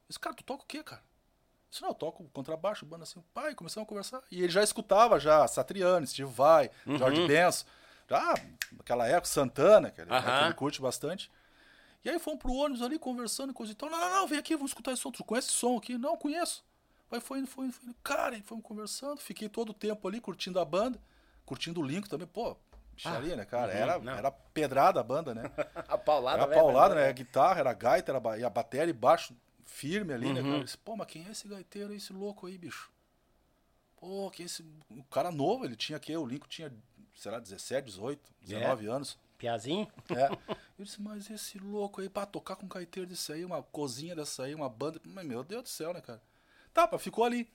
disse, 0.06 0.20
cara, 0.20 0.36
tu 0.36 0.44
toca 0.44 0.64
o 0.64 0.66
quê, 0.66 0.82
cara? 0.82 1.00
Eu 1.00 1.70
disse, 1.70 1.80
não, 1.80 1.88
eu 1.88 1.94
toco 1.94 2.28
contrabaixo, 2.30 2.84
banda 2.84 3.04
assim, 3.04 3.24
pai, 3.32 3.54
começamos 3.54 3.86
a 3.86 3.88
conversar. 3.88 4.22
E 4.30 4.42
ele 4.42 4.52
já 4.52 4.62
escutava 4.62 5.18
já 5.18 5.48
Satriani, 5.48 6.06
Steve 6.06 6.30
Vai, 6.30 6.70
Jorge 6.86 7.26
Benson, 7.26 7.64
já 8.08 8.34
naquela 8.72 9.06
época, 9.06 9.26
Santana, 9.26 9.90
que 9.90 10.00
ele, 10.00 10.10
Aham. 10.10 10.38
que 10.38 10.44
ele 10.44 10.54
curte 10.54 10.80
bastante. 10.80 11.30
E 12.04 12.08
aí 12.08 12.18
fomos 12.18 12.38
pro 12.40 12.52
ônibus 12.52 12.82
ali, 12.82 12.98
conversando 12.98 13.50
e 13.50 13.54
coisa 13.54 13.72
e 13.72 13.74
tal. 13.74 13.90
Não, 13.90 13.98
não, 13.98 14.10
não, 14.10 14.26
vem 14.26 14.38
aqui, 14.38 14.54
vamos 14.54 14.70
escutar 14.70 14.92
esse. 14.92 15.02
Tu 15.10 15.24
conhece 15.24 15.48
esse 15.48 15.56
som 15.56 15.76
aqui? 15.76 15.98
Não, 15.98 16.16
conheço. 16.16 16.64
Aí 17.10 17.20
foi 17.20 17.38
indo, 17.40 17.46
foi 17.48 17.66
indo, 17.66 17.72
foi 17.72 17.84
indo. 17.86 17.96
Cara, 18.02 18.36
e 18.36 18.42
fomos 18.42 18.64
conversando. 18.64 19.20
Fiquei 19.20 19.48
todo 19.48 19.70
o 19.70 19.74
tempo 19.74 20.06
ali 20.06 20.20
curtindo 20.20 20.60
a 20.60 20.64
banda, 20.64 21.00
curtindo 21.44 21.80
o 21.80 21.84
Link 21.84 22.08
também. 22.08 22.26
Pô, 22.26 22.56
bicharia, 22.94 23.34
né, 23.36 23.44
cara? 23.44 23.72
uhum, 23.72 23.78
era, 23.78 23.98
não. 23.98 24.12
era 24.12 24.30
pedrada 24.30 25.00
a 25.00 25.02
banda, 25.02 25.34
né? 25.34 25.50
A 25.88 25.96
paulada, 25.96 26.38
Era 26.38 26.46
velho, 26.46 26.60
paulada, 26.60 26.94
né? 26.94 27.08
A 27.08 27.12
guitarra, 27.12 27.60
era 27.60 27.70
a 27.70 27.74
gaita, 27.74 28.12
era 28.12 28.30
a 28.30 28.38
e 28.38 28.44
a 28.44 28.50
bateria 28.50 28.90
e 28.90 28.92
baixo 28.92 29.34
firme 29.64 30.12
ali, 30.12 30.32
né, 30.32 30.40
Uhum. 30.40 30.46
cara? 30.46 30.56
Eu 30.58 30.64
disse, 30.64 30.78
Pô, 30.78 30.96
mas 30.96 31.06
quem 31.06 31.26
é 31.26 31.30
esse 31.30 31.48
gaiteiro, 31.48 31.94
esse 31.94 32.12
louco 32.12 32.46
aí, 32.46 32.58
bicho? 32.58 32.90
Pô, 33.96 34.30
que 34.30 34.42
é 34.42 34.46
esse. 34.46 34.62
O 34.90 35.02
cara 35.04 35.30
novo, 35.30 35.64
ele 35.64 35.76
tinha 35.76 35.98
que 35.98 36.14
O 36.16 36.26
Lincoln 36.26 36.48
tinha, 36.48 36.72
sei 37.18 37.32
lá, 37.32 37.40
17, 37.40 37.84
18, 37.86 38.32
19 38.42 38.86
anos. 38.86 39.18
Piazinho? 39.36 39.90
É. 40.10 40.28
Eu 40.78 40.84
disse, 40.84 41.02
mas 41.02 41.28
esse 41.28 41.58
louco 41.58 42.00
aí, 42.00 42.08
pra 42.08 42.24
tocar 42.24 42.54
com 42.54 42.66
um 42.66 42.68
gaiteiro 42.68 43.08
desse 43.08 43.32
aí, 43.32 43.44
uma 43.44 43.62
cozinha 43.62 44.14
dessa 44.14 44.44
aí, 44.44 44.54
uma 44.54 44.68
banda. 44.68 45.00
Mas, 45.04 45.26
meu 45.26 45.42
Deus 45.42 45.64
do 45.64 45.68
céu, 45.68 45.92
né, 45.92 46.00
cara? 46.00 46.22
Tá, 46.72 46.86
pá, 46.86 46.96
ficou 46.98 47.24
ali. 47.24 47.50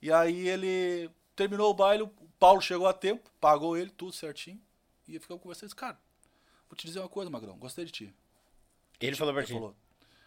E 0.00 0.12
aí 0.12 0.48
ele 0.48 1.10
terminou 1.34 1.70
o 1.70 1.74
baile, 1.74 2.04
o 2.04 2.08
Paulo 2.38 2.60
chegou 2.60 2.86
a 2.86 2.92
tempo, 2.92 3.28
pagou 3.40 3.76
ele, 3.76 3.90
tudo 3.90 4.12
certinho. 4.12 4.60
E 5.08 5.18
ficamos 5.18 5.42
conversando. 5.42 5.64
Eu 5.64 5.68
disse, 5.68 5.76
cara, 5.76 5.98
vou 6.68 6.76
te 6.76 6.86
dizer 6.86 7.00
uma 7.00 7.08
coisa, 7.08 7.30
Magrão, 7.30 7.56
gostei 7.58 7.84
de 7.84 7.90
ti. 7.92 8.14
Ele 9.00 9.16
falou 9.16 9.34
pra 9.34 9.42
Ele 9.42 9.48
ti. 9.48 9.52
falou, 9.54 9.74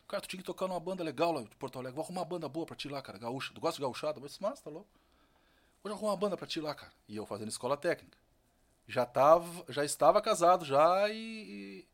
cara, 0.08 0.22
tu 0.22 0.28
tinha 0.28 0.42
que 0.42 0.46
tocar 0.46 0.68
numa 0.68 0.80
banda 0.80 1.02
legal 1.04 1.32
lá 1.32 1.42
de 1.42 1.56
Porto 1.56 1.80
Alegre. 1.80 1.96
Vou 1.96 2.04
arrumar 2.04 2.22
uma 2.22 2.26
banda 2.28 2.50
boa 2.50 2.66
pra 2.66 2.76
ti 2.76 2.90
lá, 2.90 3.02
cara, 3.02 3.18
gaúcha. 3.18 3.54
Tu 3.54 3.62
gosta 3.62 3.78
de 3.78 3.82
gauchada? 3.82 4.20
Eu 4.20 4.26
disse, 4.26 4.42
mas 4.42 4.60
tá 4.60 4.70
louco. 4.70 4.90
Vou 5.82 5.94
arrumar 5.94 6.12
uma 6.12 6.18
banda 6.18 6.36
pra 6.36 6.46
ti 6.48 6.60
lá, 6.60 6.76
cara. 6.76 6.92
E 7.08 7.16
eu 7.16 7.26
fazendo 7.26 7.48
escola 7.50 7.78
técnica. 7.78 8.18
Já, 8.88 9.06
tava, 9.06 9.66
já 9.70 9.84
estava 9.84 10.22
casado 10.22 10.66
já 10.66 11.10
e... 11.10 11.86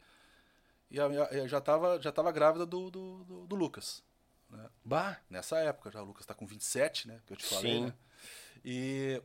E, 0.89 0.97
e 0.99 1.47
já 1.47 1.61
tava, 1.61 2.01
já 2.01 2.11
tava 2.11 2.31
grávida 2.33 2.65
do, 2.65 2.91
do, 2.91 3.23
do- 3.23 3.47
do 3.47 3.55
Lucas. 3.55 4.03
Né? 4.49 4.69
Bah. 4.83 5.17
Nessa 5.29 5.57
época 5.59 5.89
já. 5.89 6.01
O 6.01 6.05
Lucas 6.05 6.25
tá 6.25 6.33
com 6.33 6.45
27, 6.45 7.07
né? 7.07 7.21
Que 7.25 7.31
eu 7.33 7.37
te 7.37 7.45
falei, 7.45 7.71
Sim. 7.79 7.85
né? 7.85 7.93
E... 8.65 9.21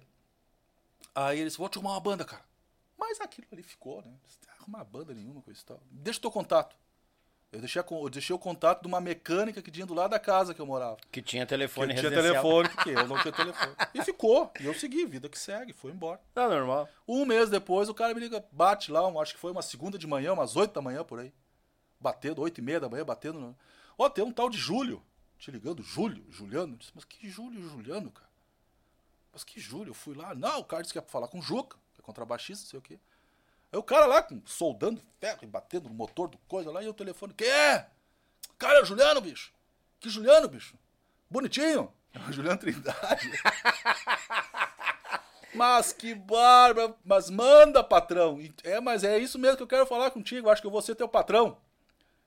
Aí 1.14 1.38
ele 1.38 1.46
disse, 1.46 1.58
vou 1.58 1.68
te 1.68 1.78
arrumar 1.78 1.94
uma 1.94 2.00
banda, 2.00 2.24
cara. 2.24 2.44
Mas 2.96 3.20
aquilo 3.20 3.48
ali 3.52 3.62
ficou, 3.64 4.00
né? 4.02 4.12
Não 4.46 4.54
arrumar 4.60 4.84
banda 4.84 5.12
nenhuma, 5.14 5.42
coisa 5.42 5.60
e 5.60 5.64
tal. 5.64 5.80
Deixa 5.90 6.18
o 6.18 6.22
teu 6.22 6.30
contato. 6.30 6.76
Eu 7.52 7.60
deixei, 7.60 7.80
a 7.80 7.84
eu 7.90 8.10
deixei 8.10 8.34
o 8.34 8.38
contato 8.38 8.82
de 8.82 8.88
uma 8.88 9.00
mecânica 9.00 9.62
que 9.62 9.70
tinha 9.70 9.86
do 9.86 9.94
lado 9.94 10.10
da 10.10 10.18
casa 10.18 10.52
que 10.52 10.60
eu 10.60 10.66
morava. 10.66 10.96
Que 11.12 11.22
tinha 11.22 11.44
Que 11.46 11.50
telefone 11.50 11.92
eu 11.94 11.98
tinha 12.00 12.10
telefone, 12.10 12.68
porque 12.68 12.90
eu 12.90 13.06
não 13.06 13.18
tinha 13.22 13.32
telefone. 13.32 13.74
E 13.94 14.02
ficou. 14.02 14.52
E 14.60 14.66
eu 14.66 14.74
segui, 14.74 15.06
vida 15.06 15.28
que 15.28 15.38
segue, 15.38 15.72
foi 15.72 15.92
embora. 15.92 16.20
Tá 16.34 16.48
normal. 16.48 16.88
Um 17.06 17.24
mês 17.24 17.48
depois, 17.48 17.88
o 17.88 17.94
cara 17.94 18.12
me 18.12 18.20
liga, 18.20 18.44
bate 18.52 18.90
lá, 18.90 19.00
acho 19.22 19.34
que 19.34 19.40
foi 19.40 19.52
uma 19.52 19.62
segunda 19.62 19.96
de 19.96 20.06
manhã, 20.06 20.32
umas 20.32 20.56
oito 20.56 20.74
da 20.74 20.82
manhã 20.82 21.02
por 21.04 21.20
aí. 21.20 21.32
Batendo, 22.00 22.42
oito 22.42 22.58
e 22.58 22.62
meia 22.62 22.80
da 22.80 22.88
manhã, 22.88 23.04
batendo. 23.04 23.38
no- 23.40 23.56
Ó, 23.96 24.08
tem 24.10 24.24
um 24.24 24.32
tal 24.32 24.50
de 24.50 24.58
Júlio. 24.58 25.02
Te 25.38 25.50
ligando, 25.50 25.82
Júlio, 25.82 26.24
Juliano. 26.30 26.74
Eu 26.74 26.76
disse, 26.76 26.92
mas 26.94 27.04
que 27.04 27.28
Júlio 27.30 27.62
Juliano, 27.68 28.10
cara? 28.10 28.28
Mas 29.32 29.44
que 29.44 29.60
Júlio? 29.60 29.90
Eu 29.90 29.94
fui 29.94 30.14
lá. 30.14 30.34
Não, 30.34 30.60
o 30.60 30.64
cara 30.64 30.82
disse 30.82 30.92
que 30.92 30.98
ia 30.98 31.02
falar 31.02 31.28
com 31.28 31.38
o 31.38 31.42
Juca, 31.42 31.76
que 31.94 32.00
é 32.00 32.02
contrabaixista, 32.02 32.64
não 32.64 32.70
sei 32.70 32.78
o 32.78 32.82
quê. 32.82 32.98
Aí 33.76 33.78
o 33.78 33.82
cara 33.82 34.06
lá, 34.06 34.22
com, 34.22 34.40
soldando 34.46 35.02
ferro 35.20 35.40
e 35.42 35.46
batendo 35.46 35.90
no 35.90 35.94
motor 35.94 36.28
do 36.28 36.38
coisa 36.48 36.70
lá, 36.70 36.82
e 36.82 36.88
o 36.88 36.94
telefone, 36.94 37.34
que 37.34 37.44
é? 37.44 37.86
Cara, 38.58 38.78
é 38.78 38.82
o 38.82 38.86
Juliano, 38.86 39.20
bicho. 39.20 39.52
Que 40.00 40.08
Juliano, 40.08 40.48
bicho? 40.48 40.78
Bonitinho. 41.28 41.92
É 42.14 42.18
o 42.26 42.32
Juliano 42.32 42.58
Trindade. 42.58 43.30
Mas 45.52 45.92
que 45.92 46.14
barba! 46.14 46.96
Mas 47.04 47.28
manda, 47.28 47.84
patrão! 47.84 48.38
É, 48.64 48.80
mas 48.80 49.04
é 49.04 49.18
isso 49.18 49.38
mesmo 49.38 49.56
que 49.56 49.62
eu 49.62 49.66
quero 49.66 49.86
falar 49.86 50.10
contigo. 50.10 50.50
Acho 50.50 50.60
que 50.60 50.66
eu 50.66 50.70
vou 50.70 50.82
ser 50.82 50.94
teu 50.94 51.08
patrão. 51.08 51.56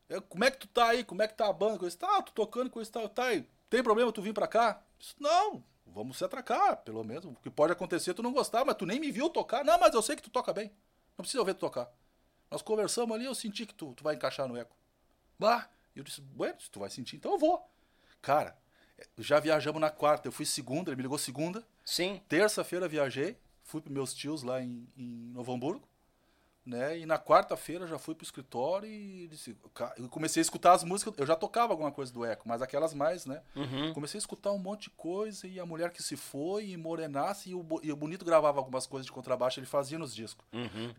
Eu, 0.07 0.19
como 0.23 0.43
é 0.43 0.49
que 0.49 0.57
tu 0.57 0.67
tá 0.67 0.87
aí? 0.87 1.03
Como 1.03 1.21
é 1.21 1.27
que 1.27 1.35
tá 1.35 1.47
a 1.47 1.53
banda? 1.53 1.77
Coisa, 1.77 1.95
tá, 1.95 2.21
tô 2.23 2.31
tocando 2.31 2.71
coisa 2.71 2.89
e 2.89 2.93
tal. 2.93 3.07
Tá 3.07 3.25
aí. 3.25 3.47
Tem 3.69 3.83
problema 3.83 4.11
tu 4.11 4.21
vir 4.21 4.33
pra 4.33 4.47
cá? 4.47 4.81
Isso, 4.99 5.15
não, 5.19 5.63
vamos 5.85 6.17
se 6.17 6.25
atracar, 6.25 6.77
pelo 6.77 7.03
menos. 7.03 7.25
O 7.25 7.35
que 7.35 7.51
pode 7.51 7.71
acontecer 7.71 8.11
é 8.11 8.13
tu 8.15 8.23
não 8.23 8.33
gostar, 8.33 8.65
mas 8.65 8.75
tu 8.75 8.85
nem 8.87 8.99
me 8.99 9.11
viu 9.11 9.29
tocar. 9.29 9.63
Não, 9.63 9.79
mas 9.79 9.93
eu 9.93 10.01
sei 10.01 10.15
que 10.15 10.23
tu 10.23 10.31
toca 10.31 10.51
bem. 10.51 10.71
Não 11.19 11.23
precisa 11.23 11.41
eu 11.41 11.45
ver 11.45 11.53
tu 11.53 11.59
tocar. 11.59 11.91
Nós 12.49 12.61
conversamos 12.61 13.13
ali, 13.13 13.25
eu 13.25 13.35
senti 13.35 13.65
que 13.65 13.73
tu, 13.73 13.93
tu 13.93 14.05
vai 14.05 14.15
encaixar 14.15 14.47
no 14.47 14.55
eco. 14.55 14.73
Bah! 15.37 15.67
E 15.93 15.99
eu 15.99 16.03
disse, 16.05 16.21
bueno, 16.21 16.57
se 16.61 16.71
tu 16.71 16.79
vai 16.79 16.89
sentir, 16.89 17.17
então 17.17 17.33
eu 17.33 17.37
vou. 17.37 17.61
Cara, 18.21 18.57
já 19.17 19.37
viajamos 19.37 19.81
na 19.81 19.89
quarta. 19.89 20.29
Eu 20.29 20.31
fui 20.31 20.45
segunda, 20.45 20.91
ele 20.91 20.95
me 20.95 21.01
ligou 21.01 21.17
segunda. 21.17 21.61
Sim. 21.83 22.21
Terça-feira 22.29 22.87
viajei, 22.87 23.37
fui 23.65 23.81
para 23.81 23.91
meus 23.91 24.13
tios 24.13 24.43
lá 24.43 24.61
em, 24.61 24.87
em 24.95 25.29
Novo 25.33 25.51
Hamburgo, 25.51 25.85
né? 26.69 26.99
E 26.99 27.05
na 27.05 27.17
quarta-feira 27.17 27.87
já 27.87 27.97
fui 27.97 28.13
pro 28.13 28.23
escritório 28.23 28.87
e 28.87 29.27
disse, 29.27 29.57
eu 29.97 30.07
comecei 30.07 30.39
a 30.39 30.43
escutar 30.43 30.73
as 30.73 30.83
músicas. 30.83 31.13
Eu 31.17 31.25
já 31.25 31.35
tocava 31.35 31.73
alguma 31.73 31.91
coisa 31.91 32.13
do 32.13 32.23
Eco, 32.23 32.47
mas 32.47 32.61
aquelas 32.61 32.93
mais, 32.93 33.25
né? 33.25 33.41
Uhum. 33.55 33.91
Comecei 33.93 34.17
a 34.17 34.19
escutar 34.19 34.51
um 34.51 34.59
monte 34.59 34.83
de 34.83 34.89
coisa 34.91 35.47
e 35.47 35.59
a 35.59 35.65
mulher 35.65 35.91
que 35.91 36.03
se 36.03 36.15
foi 36.15 36.67
e 36.69 36.77
Morenasse 36.77 37.49
e 37.49 37.55
o, 37.55 37.65
e 37.81 37.91
o 37.91 37.95
Bonito 37.95 38.23
gravava 38.23 38.59
algumas 38.59 38.85
coisas 38.85 39.05
de 39.05 39.11
contrabaixo, 39.11 39.59
ele 39.59 39.65
fazia 39.65 39.97
nos 39.97 40.13
discos. 40.13 40.45
Uhum. 40.53 40.93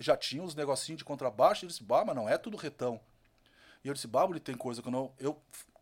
Já 0.00 0.16
tinha 0.16 0.42
uns 0.42 0.54
negocinhos 0.54 0.98
de 0.98 1.04
contrabaixo, 1.04 1.64
ele 1.64 1.70
disse, 1.70 1.84
bah, 1.84 2.04
mas 2.04 2.16
não 2.16 2.28
é 2.28 2.38
tudo 2.38 2.56
retão. 2.56 2.98
E 3.84 3.88
eu 3.88 3.92
disse, 3.94 4.06
bah, 4.06 4.26
Bonito, 4.26 4.44
tem 4.44 4.56
coisa 4.56 4.80
que 4.80 4.88
eu 4.88 4.92
não. 4.92 5.12
Eu 5.18 5.38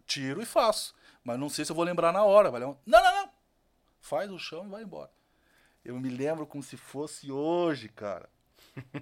tiro 0.06 0.42
e 0.42 0.44
faço. 0.44 0.92
Mas 1.22 1.38
não 1.38 1.48
sei 1.48 1.64
se 1.64 1.70
eu 1.70 1.76
vou 1.76 1.84
lembrar 1.84 2.12
na 2.12 2.24
hora. 2.24 2.50
Vai 2.50 2.58
levar- 2.58 2.76
Não, 2.84 3.00
não, 3.02 3.22
não. 3.22 3.30
Faz 4.00 4.28
o 4.32 4.38
chão 4.40 4.66
e 4.66 4.68
vai 4.68 4.82
embora. 4.82 5.08
Eu 5.84 5.98
me 6.00 6.08
lembro 6.10 6.44
como 6.46 6.62
se 6.64 6.76
fosse 6.76 7.30
hoje, 7.30 7.88
cara. 7.88 8.28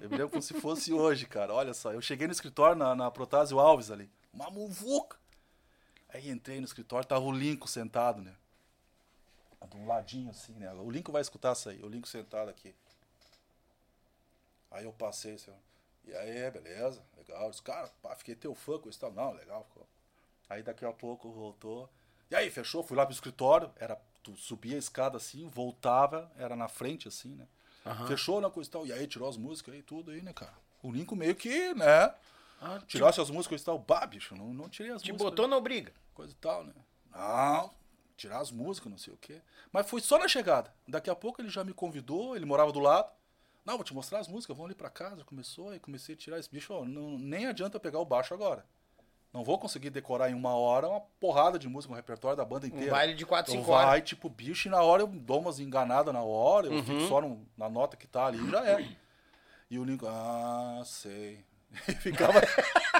Eu 0.00 0.10
me 0.10 0.16
lembro 0.16 0.30
como 0.30 0.42
se 0.42 0.54
fosse 0.60 0.92
hoje, 0.92 1.26
cara. 1.26 1.52
Olha 1.52 1.72
só, 1.74 1.92
eu 1.92 2.00
cheguei 2.00 2.26
no 2.26 2.32
escritório 2.32 2.76
na, 2.76 2.94
na 2.94 3.10
Protásio 3.10 3.58
Alves 3.58 3.90
ali. 3.90 4.10
Uma 4.32 4.50
muvuca. 4.50 5.18
Aí 6.08 6.28
entrei 6.28 6.58
no 6.58 6.66
escritório, 6.66 7.06
tava 7.06 7.24
o 7.24 7.32
Lincoln 7.32 7.68
sentado, 7.68 8.20
né? 8.20 8.34
De 9.70 9.76
um 9.76 9.86
ladinho 9.86 10.30
assim, 10.30 10.54
né? 10.54 10.72
O 10.72 10.90
Lincoln 10.90 11.12
vai 11.12 11.22
escutar 11.22 11.52
isso 11.52 11.68
aí, 11.68 11.80
o 11.82 11.88
Lincoln 11.88 12.08
sentado 12.08 12.48
aqui. 12.48 12.74
Aí 14.70 14.84
eu 14.84 14.92
passei 14.92 15.34
assim, 15.34 15.52
e 16.04 16.14
aí, 16.14 16.50
beleza, 16.50 17.02
legal. 17.16 17.44
Eu 17.44 17.50
disse, 17.50 17.62
cara, 17.62 17.88
pá, 18.02 18.14
fiquei 18.16 18.34
teu 18.34 18.54
fã 18.54 18.78
com 18.78 18.88
isso. 18.88 19.10
Não, 19.10 19.32
legal, 19.32 19.64
ficou. 19.64 19.86
Aí 20.48 20.62
daqui 20.62 20.84
a 20.84 20.92
pouco 20.92 21.30
voltou. 21.30 21.88
E 22.30 22.34
aí, 22.34 22.50
fechou, 22.50 22.82
fui 22.82 22.96
lá 22.96 23.04
pro 23.04 23.14
escritório, 23.14 23.72
era, 23.76 24.00
tu 24.22 24.36
subia 24.36 24.76
a 24.76 24.78
escada 24.78 25.16
assim, 25.16 25.48
voltava, 25.48 26.30
era 26.36 26.56
na 26.56 26.68
frente 26.68 27.08
assim, 27.08 27.34
né? 27.34 27.46
Fechou 28.06 28.40
na 28.40 28.50
coisa 28.50 28.68
e 28.68 28.72
tal. 28.72 28.86
E 28.86 28.92
aí 28.92 29.06
tirou 29.06 29.28
as 29.28 29.36
músicas 29.36 29.74
aí, 29.74 29.82
tudo 29.82 30.10
aí, 30.10 30.22
né, 30.22 30.32
cara? 30.32 30.54
O 30.82 30.90
Lincoln 30.90 31.16
meio 31.16 31.34
que, 31.34 31.74
né? 31.74 32.14
Ah, 32.60 32.78
Tirasse 32.86 33.20
as 33.20 33.30
músicas 33.30 33.62
e 33.62 33.64
tal. 33.64 33.78
Bah, 33.78 34.06
bicho, 34.06 34.34
não, 34.36 34.52
não 34.52 34.68
tirei 34.68 34.92
as 34.92 35.02
Te 35.02 35.12
músicas. 35.12 35.30
botou 35.30 35.48
na 35.48 35.58
briga. 35.60 35.92
Coisa 36.12 36.32
e 36.32 36.36
tal, 36.36 36.64
né? 36.64 36.72
Não, 37.10 37.70
tirar 38.16 38.38
as 38.40 38.50
músicas, 38.50 38.90
não 38.90 38.98
sei 38.98 39.12
o 39.14 39.16
quê. 39.16 39.40
Mas 39.72 39.88
foi 39.88 40.00
só 40.00 40.18
na 40.18 40.28
chegada. 40.28 40.72
Daqui 40.86 41.08
a 41.10 41.14
pouco 41.14 41.40
ele 41.40 41.48
já 41.48 41.64
me 41.64 41.72
convidou, 41.72 42.36
ele 42.36 42.44
morava 42.44 42.70
do 42.72 42.80
lado. 42.80 43.10
Não, 43.64 43.76
vou 43.76 43.84
te 43.84 43.94
mostrar 43.94 44.18
as 44.20 44.28
músicas, 44.28 44.56
vamos 44.56 44.70
ali 44.70 44.74
pra 44.74 44.90
casa. 44.90 45.24
Começou 45.24 45.74
e 45.74 45.80
comecei 45.80 46.14
a 46.14 46.18
tirar 46.18 46.38
esse 46.38 46.50
bicho. 46.50 46.72
ó, 46.72 46.84
não, 46.84 47.18
nem 47.18 47.46
adianta 47.46 47.80
pegar 47.80 47.98
o 47.98 48.04
baixo 48.04 48.34
agora. 48.34 48.64
Não 49.32 49.44
vou 49.44 49.58
conseguir 49.58 49.90
decorar 49.90 50.28
em 50.30 50.34
uma 50.34 50.54
hora 50.56 50.88
uma 50.88 51.00
porrada 51.20 51.56
de 51.58 51.68
música, 51.68 51.92
um 51.92 51.96
repertório 51.96 52.36
da 52.36 52.44
banda 52.44 52.66
inteira. 52.66 52.86
Um 52.86 52.90
baile 52.90 53.14
de 53.14 53.24
4, 53.24 53.52
Então 53.52 53.62
5 53.62 53.72
horas. 53.72 53.86
vai, 53.88 54.02
tipo, 54.02 54.28
bicho, 54.28 54.66
e 54.66 54.70
na 54.70 54.82
hora 54.82 55.02
eu 55.02 55.06
dou 55.06 55.40
umas 55.40 55.60
enganadas 55.60 56.12
na 56.12 56.22
hora, 56.22 56.66
eu 56.66 56.72
Uhum. 56.72 56.82
fico 56.84 57.00
só 57.08 57.20
no- 57.20 57.46
na 57.56 57.68
nota 57.68 57.96
que 57.96 58.08
tá 58.08 58.26
ali 58.26 58.38
e 58.44 58.50
já 58.50 58.66
é. 58.68 58.88
E 59.70 59.78
o 59.78 59.84
Lincoln, 59.84 60.08
ah, 60.10 60.82
sei. 60.84 61.44
E 61.88 61.92
ficava. 61.94 62.40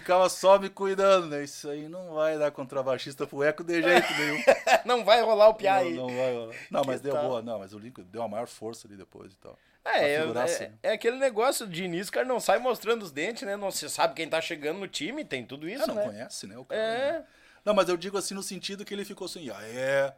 ficava 0.00 0.28
só 0.28 0.58
me 0.58 0.68
cuidando, 0.70 1.26
né? 1.28 1.44
Isso 1.44 1.68
aí 1.68 1.88
não 1.88 2.14
vai 2.14 2.38
dar 2.38 2.50
contrabaixista 2.50 3.26
pro 3.26 3.42
eco 3.42 3.62
de 3.64 3.82
jeito 3.82 4.12
nenhum. 4.14 4.38
Não 4.84 5.04
vai 5.04 5.20
rolar 5.20 5.48
o 5.48 5.54
piá 5.54 5.74
Não, 5.74 5.80
aí. 5.80 5.94
não 5.94 6.06
vai 6.06 6.32
rolar. 6.34 6.54
Não, 6.70 6.84
mas 6.84 6.96
Que 7.00 7.02
deu 7.04 7.14
tal? 7.14 7.24
boa. 7.28 7.42
Não, 7.42 7.58
mas 7.58 7.72
o 7.74 7.78
Lincoln 7.78 8.04
deu 8.04 8.22
a 8.22 8.28
maior 8.28 8.46
força 8.46 8.86
ali 8.86 8.96
depois 8.96 9.32
e 9.32 9.36
tal. 9.36 9.58
É, 9.84 10.12
é, 10.12 10.14
é- 10.14 10.38
assim. 10.42 10.68
é 10.82 10.92
aquele 10.92 11.16
negócio 11.16 11.66
de 11.66 11.84
início, 11.84 12.10
o 12.10 12.12
cara 12.12 12.26
não 12.26 12.38
sai 12.40 12.58
mostrando 12.58 13.02
os 13.02 13.10
dentes, 13.10 13.42
né? 13.42 13.56
Não 13.56 13.70
se 13.72 13.88
sabe 13.90 14.14
quem 14.14 14.28
tá 14.28 14.40
chegando 14.40 14.78
no 14.78 14.86
time, 14.88 15.24
tem 15.24 15.44
tudo 15.44 15.68
isso, 15.68 15.84
Ah, 15.84 15.86
não 15.88 15.94
né? 15.96 16.04
conhece, 16.04 16.46
né? 16.46 16.56
O 16.56 16.64
cara, 16.64 16.80
É. 16.80 17.12
né? 17.12 17.24
Não, 17.64 17.74
mas 17.74 17.88
eu 17.88 17.96
digo 17.96 18.16
assim 18.16 18.34
no 18.34 18.42
sentido 18.42 18.84
que 18.84 18.94
ele 18.94 19.04
ficou 19.04 19.24
assim, 19.26 19.50
ah, 19.50 19.58
é. 19.62 20.12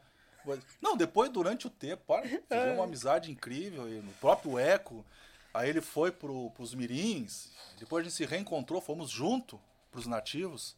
Não, 0.81 0.97
depois, 0.97 1.31
durante 1.31 1.67
o 1.67 1.71
tempo, 1.71 2.03
para, 2.07 2.23
É. 2.51 2.73
uma 2.73 2.85
amizade 2.85 3.31
incrível. 3.31 3.89
E 3.89 3.97
no 4.01 4.13
próprio 4.15 4.59
Eco, 4.59 5.05
aí 5.53 5.69
ele 5.69 5.81
foi 5.81 6.11
pro, 6.11 6.51
pros 6.51 6.75
Mirins, 6.75 7.51
depois 7.79 8.03
a 8.03 8.09
gente 8.09 8.17
se 8.17 8.25
reencontrou, 8.25 8.81
fomos 8.81 9.11
junto 9.11 9.61
pros 9.91 10.07
nativos. 10.07 10.77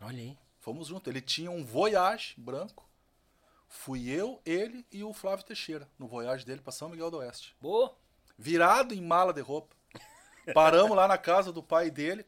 Olha 0.00 0.18
aí. 0.18 0.38
Fomos 0.58 0.88
junto. 0.88 1.08
Ele 1.08 1.20
tinha 1.20 1.50
um 1.50 1.64
Voyage 1.64 2.34
branco. 2.38 2.88
Fui 3.68 4.08
eu, 4.10 4.40
ele 4.44 4.84
e 4.90 5.04
o 5.04 5.12
Flávio 5.12 5.44
Teixeira 5.44 5.88
no 5.98 6.08
Voyage 6.08 6.44
dele 6.44 6.60
pra 6.60 6.72
São 6.72 6.88
Miguel 6.88 7.10
do 7.10 7.18
Oeste. 7.18 7.56
Boa. 7.60 7.96
Virado 8.36 8.92
em 8.92 9.00
mala 9.00 9.32
de 9.32 9.40
roupa. 9.40 9.76
Paramos 10.52 10.96
lá 10.96 11.06
na 11.06 11.16
casa 11.16 11.52
do 11.52 11.62
pai 11.62 11.90
dele. 11.90 12.24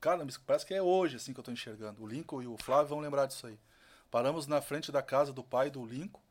Cara, 0.00 0.24
parece 0.46 0.64
que 0.64 0.74
é 0.74 0.82
hoje 0.82 1.16
assim 1.16 1.32
que 1.32 1.40
eu 1.40 1.44
tô 1.44 1.50
enxergando. 1.50 2.02
O 2.02 2.06
Lincoln 2.06 2.42
e 2.42 2.46
o 2.46 2.56
Flávio 2.56 2.88
vão 2.88 3.00
lembrar 3.00 3.26
disso 3.26 3.46
aí. 3.46 3.58
Paramos 4.10 4.46
na 4.46 4.60
frente 4.60 4.92
da 4.92 5.02
casa 5.02 5.32
do 5.32 5.42
pai 5.42 5.70
do 5.70 5.84
Lincoln 5.84 6.22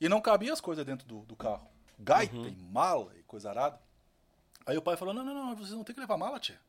e 0.00 0.08
não 0.08 0.20
cabia 0.20 0.52
as 0.52 0.60
coisas 0.60 0.84
dentro 0.84 1.06
do, 1.06 1.20
do 1.26 1.36
carro. 1.36 1.68
Gaita 1.98 2.34
e 2.34 2.56
mala 2.56 3.14
e 3.16 3.22
coisa 3.24 3.50
arada. 3.50 3.80
Aí 4.66 4.76
o 4.76 4.82
pai 4.82 4.96
falou: 4.96 5.14
Não, 5.14 5.24
não, 5.24 5.34
não, 5.34 5.56
vocês 5.56 5.72
não 5.72 5.84
tem 5.84 5.94
que 5.94 6.00
levar 6.00 6.16
mala, 6.16 6.38
tia. 6.38 6.60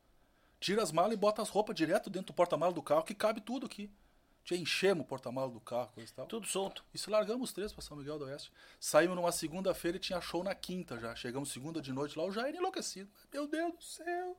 Tira 0.60 0.82
as 0.82 0.92
malas 0.92 1.14
e 1.14 1.16
bota 1.16 1.42
as 1.42 1.48
roupas 1.48 1.74
direto 1.74 2.08
dentro 2.08 2.28
do 2.28 2.32
porta-malas 2.32 2.74
do 2.74 2.82
carro 2.82 3.02
que 3.02 3.14
cabe 3.14 3.40
tudo 3.40 3.66
aqui. 3.66 3.90
Tia, 4.44 4.56
enchemos 4.56 5.04
o 5.04 5.06
porta-malas 5.06 5.52
do 5.52 5.60
carro, 5.60 5.90
coisa 5.94 6.10
e 6.10 6.14
tal. 6.14 6.26
Tudo 6.26 6.46
solto. 6.46 6.84
Isso 6.92 7.10
largamos 7.10 7.50
os 7.50 7.54
três 7.54 7.72
para 7.72 7.82
São 7.82 7.96
Miguel 7.96 8.18
do 8.18 8.24
Oeste. 8.24 8.52
Saímos 8.80 9.16
numa 9.16 9.30
segunda-feira 9.30 9.96
e 9.96 10.00
tinha 10.00 10.20
show 10.20 10.42
na 10.42 10.54
quinta 10.54 10.98
já. 10.98 11.14
Chegamos 11.14 11.52
segunda 11.52 11.80
de 11.80 11.92
noite 11.92 12.18
lá, 12.18 12.24
o 12.24 12.32
Jair 12.32 12.54
enlouquecido. 12.54 13.10
Meu 13.32 13.46
Deus 13.46 13.74
do 13.74 13.82
céu. 13.82 14.36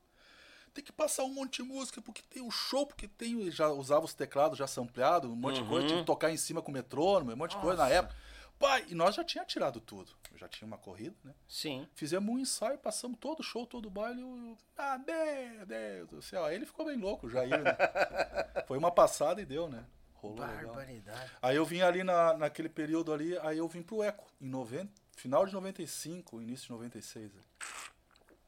Tem 0.73 0.83
que 0.83 0.91
passar 0.91 1.23
um 1.23 1.29
monte 1.29 1.61
de 1.61 1.69
música, 1.69 2.01
porque 2.01 2.23
tem 2.29 2.41
o 2.41 2.49
show, 2.49 2.85
porque 2.87 3.07
tem. 3.07 3.49
Já 3.51 3.69
usava 3.69 4.05
os 4.05 4.13
teclados 4.13 4.57
já 4.57 4.65
sampleados, 4.65 5.29
um 5.29 5.35
monte 5.35 5.61
de 5.61 5.69
coisa, 5.69 5.87
tinha 5.87 5.99
que 5.99 6.05
tocar 6.05 6.31
em 6.31 6.37
cima 6.37 6.61
com 6.61 6.71
o 6.71 6.73
metrônomo, 6.73 7.31
um 7.31 7.35
monte 7.35 7.51
de 7.51 7.61
coisa 7.61 7.83
na 7.83 7.89
época. 7.89 8.15
Pai, 8.63 8.85
e 8.87 8.95
nós 8.95 9.13
já 9.15 9.23
tinha 9.23 9.43
tirado 9.43 9.79
tudo. 9.81 10.11
Eu 10.31 10.37
já 10.37 10.47
tinha 10.47 10.65
uma 10.65 10.77
corrida, 10.77 11.15
né? 11.23 11.33
Sim. 11.47 11.85
Fizemos 11.95 12.33
um 12.33 12.39
ensaio, 12.39 12.77
passamos 12.77 13.17
todo 13.19 13.41
o 13.41 13.43
show, 13.43 13.67
todo 13.67 13.87
o 13.87 13.89
baile. 13.89 14.21
Eu, 14.21 14.57
ah, 14.77 14.97
meu 14.97 15.65
Deus 15.65 16.09
do 16.09 16.21
céu. 16.21 16.45
Aí 16.45 16.55
ele 16.55 16.65
ficou 16.65 16.85
bem 16.85 16.97
louco, 16.97 17.27
o 17.27 17.29
Jair, 17.29 17.61
né? 17.61 17.75
Foi 18.65 18.77
uma 18.77 18.89
passada 18.91 19.41
e 19.41 19.45
deu, 19.45 19.67
né? 19.67 19.83
Rolou 20.13 20.39
legal. 20.45 20.73
Barbaridade. 20.75 21.31
Aí 21.41 21.55
eu 21.57 21.65
vim 21.65 21.81
ali 21.81 22.03
na, 22.05 22.33
naquele 22.37 22.69
período 22.69 23.11
ali, 23.11 23.37
aí 23.39 23.57
eu 23.57 23.67
vim 23.67 23.81
pro 23.81 24.01
Eco, 24.01 24.25
em 24.39 24.47
90, 24.47 24.89
final 25.17 25.45
de 25.45 25.51
95, 25.53 26.41
início 26.41 26.67
de 26.67 26.71
96. 26.71 27.31
ali. 27.35 27.43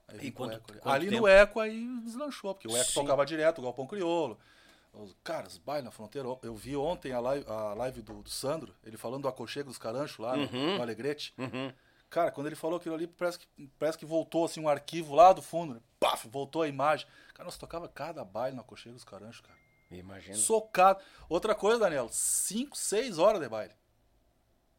Aí 0.08 0.28
E 0.28 0.32
quanto- 0.32 0.54
ali. 0.54 0.80
quanto 0.80 0.89
Ali 0.89 1.10
tempo? 1.10 1.21
no 1.23 1.28
Eco 1.28 1.60
aí 1.60 1.86
deslanchou, 2.04 2.54
porque 2.56 2.67
o 2.69 2.78
Eco 2.78 2.86
Sim. 2.91 2.93
tocava 3.01 3.25
direto, 3.25 3.60
o 3.60 3.63
Galpão 3.63 3.86
Criolo. 3.86 4.39
Os 4.97 5.15
caras, 5.23 5.58
baile 5.58 5.84
na 5.86 5.91
fronteira. 5.91 6.27
Eu 6.41 6.55
vi 6.55 6.75
ontem 6.75 7.12
a 7.12 7.19
live, 7.19 7.45
a 7.49 7.73
live 7.73 8.01
do, 8.01 8.21
do 8.23 8.29
Sandro, 8.29 8.73
ele 8.84 8.97
falando 8.97 9.23
do 9.23 9.27
aconchego 9.27 9.69
dos 9.69 9.77
caranchos 9.77 10.17
lá, 10.17 10.36
né, 10.38 10.49
Uhum. 10.51 10.75
no 10.77 10.81
Alegrete. 10.81 11.34
Cara, 12.10 12.31
quando 12.31 12.47
ele 12.47 12.55
falou 12.55 12.77
aquilo 12.77 12.95
ali, 12.95 13.08
parece 13.08 13.39
que, 13.39 13.67
parece 13.77 13.97
que 13.97 14.05
voltou 14.05 14.45
assim 14.45 14.62
um 14.62 14.69
arquivo 14.69 15.13
lá 15.15 15.34
do 15.34 15.41
fundo, 15.41 15.73
né? 15.73 15.81
Paf, 15.99 16.27
voltou 16.29 16.62
a 16.62 16.67
imagem. 16.67 17.05
Cara, 17.34 17.45
nós 17.45 17.58
tocava 17.58 17.89
cada 17.89 18.23
baile 18.23 18.55
no 18.55 18.62
aconchego 18.62 18.95
dos 18.95 19.03
caranchos, 19.03 19.41
cara. 19.41 19.58
Imagina. 19.91 20.36
Socado. 20.38 20.99
Outra 21.27 21.53
coisa, 21.53 21.79
Daniel, 21.79 22.08
5, 22.10 22.75
6 22.77 23.17
horas 23.19 23.41
de 23.41 23.49
baile. 23.49 23.73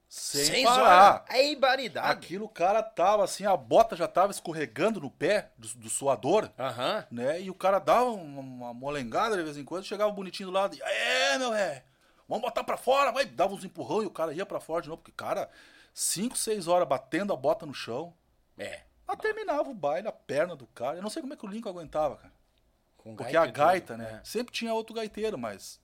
Sem 0.08 0.44
Seis 0.44 0.64
parar. 0.64 1.24
horas. 1.26 1.30
É 1.30 1.56
baridade. 1.56 2.08
Aquilo, 2.12 2.44
o 2.44 2.48
cara 2.48 2.82
tava 2.82 3.24
assim, 3.24 3.44
a 3.44 3.56
bota 3.56 3.96
já 3.96 4.06
tava 4.06 4.30
escorregando 4.30 5.00
no 5.00 5.10
pé 5.10 5.50
do, 5.58 5.68
do 5.74 5.90
suador, 5.90 6.50
Aham. 6.58 7.04
né? 7.10 7.40
E 7.40 7.50
o 7.50 7.54
cara 7.54 7.78
dava 7.80 8.10
uma, 8.10 8.40
uma 8.40 8.74
molengada 8.74 9.36
de 9.36 9.42
vez 9.42 9.56
em 9.56 9.64
quando, 9.64 9.84
chegava 9.84 10.10
bonitinho 10.12 10.48
do 10.48 10.52
lado 10.54 10.76
e, 10.76 10.80
é, 10.82 11.36
meu 11.38 11.50
velho, 11.50 11.82
vamos 12.28 12.42
botar 12.42 12.62
pra 12.62 12.76
fora, 12.76 13.10
vai, 13.10 13.24
dava 13.26 13.52
uns 13.54 13.64
empurrão 13.64 14.02
e 14.02 14.06
o 14.06 14.10
cara 14.10 14.32
ia 14.32 14.46
pra 14.46 14.60
fora 14.60 14.82
de 14.82 14.88
novo, 14.88 15.02
porque, 15.02 15.12
cara, 15.16 15.50
5, 15.92 16.36
6 16.38 16.68
horas 16.68 16.86
batendo 16.86 17.32
a 17.32 17.36
bota 17.36 17.66
no 17.66 17.74
chão, 17.74 18.14
É. 18.56 18.82
mas 19.06 19.18
terminava 19.18 19.68
o 19.68 19.74
baile, 19.74 20.06
a 20.06 20.12
perna 20.12 20.54
do 20.54 20.66
cara. 20.68 20.98
Eu 20.98 21.02
não 21.02 21.10
sei 21.10 21.20
como 21.20 21.34
é 21.34 21.36
que 21.36 21.44
o 21.44 21.48
Lincoln 21.48 21.70
aguentava, 21.70 22.16
cara. 22.16 22.32
Com 22.96 23.16
Porque 23.16 23.36
a 23.36 23.46
gaita, 23.46 23.96
né? 23.96 24.20
É. 24.22 24.24
Sempre 24.24 24.52
tinha 24.52 24.72
outro 24.74 24.94
gaiteiro, 24.94 25.36
mas. 25.38 25.80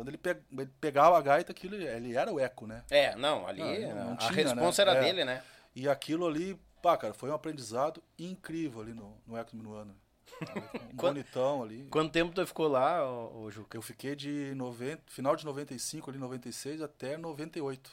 Quando 0.00 0.08
ele, 0.08 0.16
pe- 0.16 0.40
ele 0.50 0.70
pegava 0.80 1.18
a 1.18 1.20
gaita, 1.20 1.52
aquilo, 1.52 1.74
ele 1.74 2.16
era 2.16 2.32
o 2.32 2.40
eco, 2.40 2.66
né? 2.66 2.82
É, 2.88 3.14
não, 3.16 3.46
ali 3.46 3.60
Não, 3.86 4.04
não 4.06 4.12
a 4.14 4.16
tinha, 4.16 4.32
responsa 4.32 4.82
né? 4.82 4.90
era 4.92 4.98
É. 5.00 5.04
dele, 5.04 5.24
né? 5.26 5.42
E 5.76 5.86
aquilo 5.90 6.26
ali, 6.26 6.58
pá, 6.80 6.96
cara, 6.96 7.12
foi 7.12 7.28
um 7.28 7.34
aprendizado 7.34 8.02
incrível 8.18 8.80
ali 8.80 8.94
no, 8.94 9.14
no 9.26 9.36
Eco 9.36 9.50
do 9.50 9.58
Minuano. 9.58 9.94
Um 10.40 10.96
Quando- 10.96 11.16
bonitão 11.16 11.62
ali. 11.62 11.86
Quanto 11.90 12.10
tempo 12.12 12.32
tu 12.34 12.46
ficou 12.46 12.66
lá, 12.66 13.06
ô, 13.06 13.42
ô 13.42 13.50
Juca? 13.50 13.76
Eu 13.76 13.82
fiquei 13.82 14.16
de 14.16 14.54
90, 14.54 15.02
final 15.06 15.36
de 15.36 15.44
95, 15.44 16.08
ali 16.08 16.18
96, 16.18 16.80
até 16.80 17.18
98. 17.18 17.90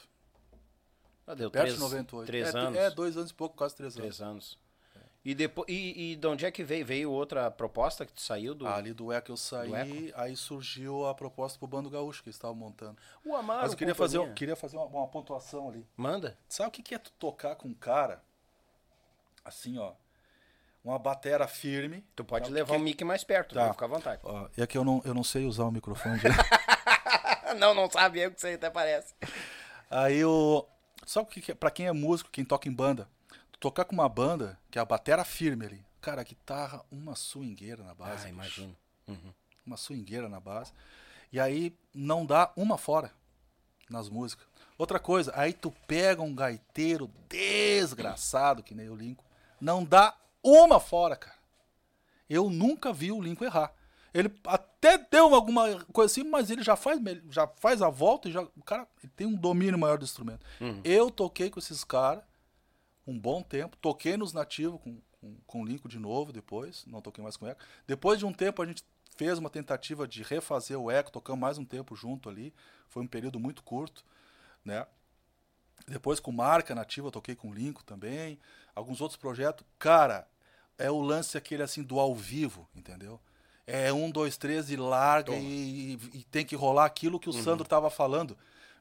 Ah, 1.26 1.34
deu 1.34 1.50
Perto 1.50 1.64
três, 1.64 1.74
de 1.74 1.80
98. 1.80 2.26
três 2.26 2.54
é, 2.54 2.58
anos. 2.58 2.78
É, 2.78 2.90
dois 2.90 3.16
anos 3.18 3.30
e 3.30 3.34
pouco, 3.34 3.54
quase 3.54 3.76
três 3.76 3.94
anos. 3.98 4.16
Três 4.16 4.20
anos. 4.26 4.58
E, 5.30 5.34
depois, 5.34 5.68
e, 5.68 6.12
e 6.12 6.16
de 6.16 6.26
onde 6.26 6.46
é 6.46 6.50
que 6.50 6.64
veio? 6.64 6.86
Veio 6.86 7.10
outra 7.12 7.50
proposta 7.50 8.06
que 8.06 8.12
tu 8.14 8.22
saiu 8.22 8.54
do. 8.54 8.66
Ah, 8.66 8.76
ali 8.76 8.94
do 8.94 9.12
Eco 9.12 9.30
eu 9.30 9.36
saí, 9.36 10.10
aí 10.16 10.34
surgiu 10.34 11.06
a 11.06 11.14
proposta 11.14 11.58
pro 11.58 11.68
Bando 11.68 11.90
Gaúcho 11.90 12.22
que 12.22 12.30
eles 12.30 12.36
estavam 12.36 12.56
montando. 12.56 12.96
o 13.22 13.36
Amaro. 13.36 13.60
Mas 13.60 13.72
eu 13.72 13.76
queria 13.76 13.94
fazer, 13.94 14.32
queria 14.32 14.56
fazer 14.56 14.78
uma, 14.78 14.86
uma 14.86 15.06
pontuação 15.06 15.68
ali. 15.68 15.86
Manda. 15.96 16.38
Sabe 16.48 16.68
o 16.70 16.72
que 16.72 16.82
que 16.82 16.94
é 16.94 16.98
tu 16.98 17.10
tocar 17.18 17.56
com 17.56 17.68
um 17.68 17.74
cara, 17.74 18.22
assim, 19.44 19.76
ó, 19.78 19.92
uma 20.82 20.98
batera 20.98 21.46
firme. 21.46 22.02
Tu 22.16 22.24
pode 22.24 22.46
Tá, 22.48 22.54
levar 22.54 22.74
que- 22.76 22.80
o 22.80 22.82
mic 22.82 23.04
mais 23.04 23.22
perto, 23.22 23.54
Tá. 23.54 23.70
fica 23.72 23.84
à 23.84 23.88
vontade. 23.88 24.22
Ó, 24.24 24.48
é 24.56 24.66
que 24.66 24.78
eu 24.78 24.84
não, 24.84 25.02
eu 25.04 25.12
não 25.12 25.22
sei 25.24 25.44
usar 25.44 25.64
o 25.64 25.70
microfone. 25.70 26.20
não, 27.58 27.74
não 27.74 27.90
sabe, 27.90 28.20
eu 28.20 28.30
que 28.30 28.40
sei, 28.40 28.54
até 28.54 28.70
parece. 28.70 29.14
Aí 29.90 30.24
o. 30.24 30.66
Sabe 31.06 31.26
o 31.26 31.30
que, 31.30 31.42
que 31.42 31.52
é? 31.52 31.54
Pra 31.54 31.70
quem 31.70 31.86
é 31.86 31.92
músico, 31.92 32.30
quem 32.30 32.46
toca 32.46 32.66
em 32.68 32.72
banda, 32.72 33.06
tocar 33.60 33.84
com 33.84 33.94
uma 33.94 34.08
banda, 34.08 34.58
que 34.70 34.78
é 34.78 34.82
a 34.82 34.84
batera 34.84 35.24
firme 35.24 35.66
ali. 35.66 35.86
Cara, 36.00 36.20
a 36.20 36.24
guitarra, 36.24 36.84
uma 36.90 37.14
swingueira 37.14 37.82
na 37.82 37.94
base. 37.94 38.26
Ah, 38.26 38.30
imagino. 38.30 38.76
Uma 39.66 39.76
swingueira 39.76 40.28
na 40.28 40.40
base. 40.40 40.72
E 41.32 41.38
aí 41.38 41.76
não 41.92 42.24
dá 42.24 42.50
uma 42.56 42.78
fora 42.78 43.12
nas 43.90 44.08
músicas. 44.08 44.46
Outra 44.78 44.98
coisa, 45.00 45.32
aí 45.34 45.52
tu 45.52 45.72
pega 45.86 46.22
um 46.22 46.34
gaiteiro 46.34 47.10
desgraçado, 47.28 48.62
que 48.62 48.74
nem 48.74 48.88
o 48.88 48.94
Lincoln, 48.94 49.24
não 49.60 49.84
dá 49.84 50.16
uma 50.42 50.78
fora, 50.78 51.16
cara. 51.16 51.36
Eu 52.30 52.48
nunca 52.48 52.92
vi 52.92 53.10
o 53.10 53.20
Lincoln 53.20 53.44
errar. 53.44 53.72
Ele 54.14 54.32
até 54.46 54.98
deu 54.98 55.34
alguma 55.34 55.84
coisa 55.86 56.12
assim, 56.12 56.22
mas 56.22 56.50
ele 56.50 56.62
já 56.62 56.76
faz, 56.76 57.00
já 57.30 57.46
faz 57.46 57.82
a 57.82 57.88
volta 57.88 58.28
e 58.28 58.32
já. 58.32 58.42
O 58.42 58.62
cara 58.64 58.86
tem 59.16 59.26
um 59.26 59.34
domínio 59.34 59.78
maior 59.78 59.98
do 59.98 60.04
instrumento. 60.04 60.46
Eu 60.84 61.10
toquei 61.10 61.50
com 61.50 61.58
esses 61.58 61.82
caras 61.84 62.22
um 63.08 63.18
bom 63.18 63.42
tempo. 63.42 63.76
Toquei 63.78 64.16
nos 64.16 64.34
nativos 64.34 64.80
com, 64.80 65.00
com, 65.20 65.36
com 65.46 65.62
o 65.62 65.64
Lincoln 65.64 65.88
de 65.88 65.98
novo 65.98 66.30
depois. 66.30 66.84
Não 66.86 67.00
toquei 67.00 67.24
mais 67.24 67.36
com 67.36 67.46
ele. 67.46 67.56
Depois 67.86 68.18
de 68.18 68.26
um 68.26 68.32
tempo 68.32 68.62
a 68.62 68.66
gente 68.66 68.84
fez 69.16 69.38
uma 69.38 69.50
tentativa 69.50 70.06
de 70.06 70.22
refazer 70.22 70.78
o 70.78 70.90
Eco, 70.90 71.10
tocamos 71.10 71.40
mais 71.40 71.58
um 71.58 71.64
tempo 71.64 71.96
junto 71.96 72.28
ali. 72.28 72.54
Foi 72.88 73.02
um 73.02 73.06
período 73.06 73.40
muito 73.40 73.62
curto, 73.62 74.04
né? 74.64 74.86
Depois 75.86 76.20
com 76.20 76.30
Marca 76.30 76.74
Nativa, 76.74 77.08
eu 77.08 77.12
toquei 77.12 77.34
com 77.34 77.52
Linko 77.52 77.82
também. 77.82 78.38
Alguns 78.74 79.00
outros 79.00 79.18
projetos. 79.18 79.66
Cara, 79.78 80.28
é 80.76 80.90
o 80.90 81.00
lance 81.00 81.38
aquele 81.38 81.62
assim 81.62 81.82
do 81.82 81.98
ao 81.98 82.14
vivo, 82.14 82.68
entendeu? 82.76 83.18
É 83.66 83.92
um, 83.92 84.10
dois, 84.10 84.36
três 84.36 84.70
e 84.70 84.76
larga 84.76 85.34
e, 85.34 85.98
e 86.12 86.24
tem 86.30 86.44
que 86.44 86.56
rolar 86.56 86.86
aquilo 86.86 87.20
que 87.20 87.28
o 87.28 87.32
Sandro 87.32 87.66
tava 87.66 87.90
falando. 87.90 88.36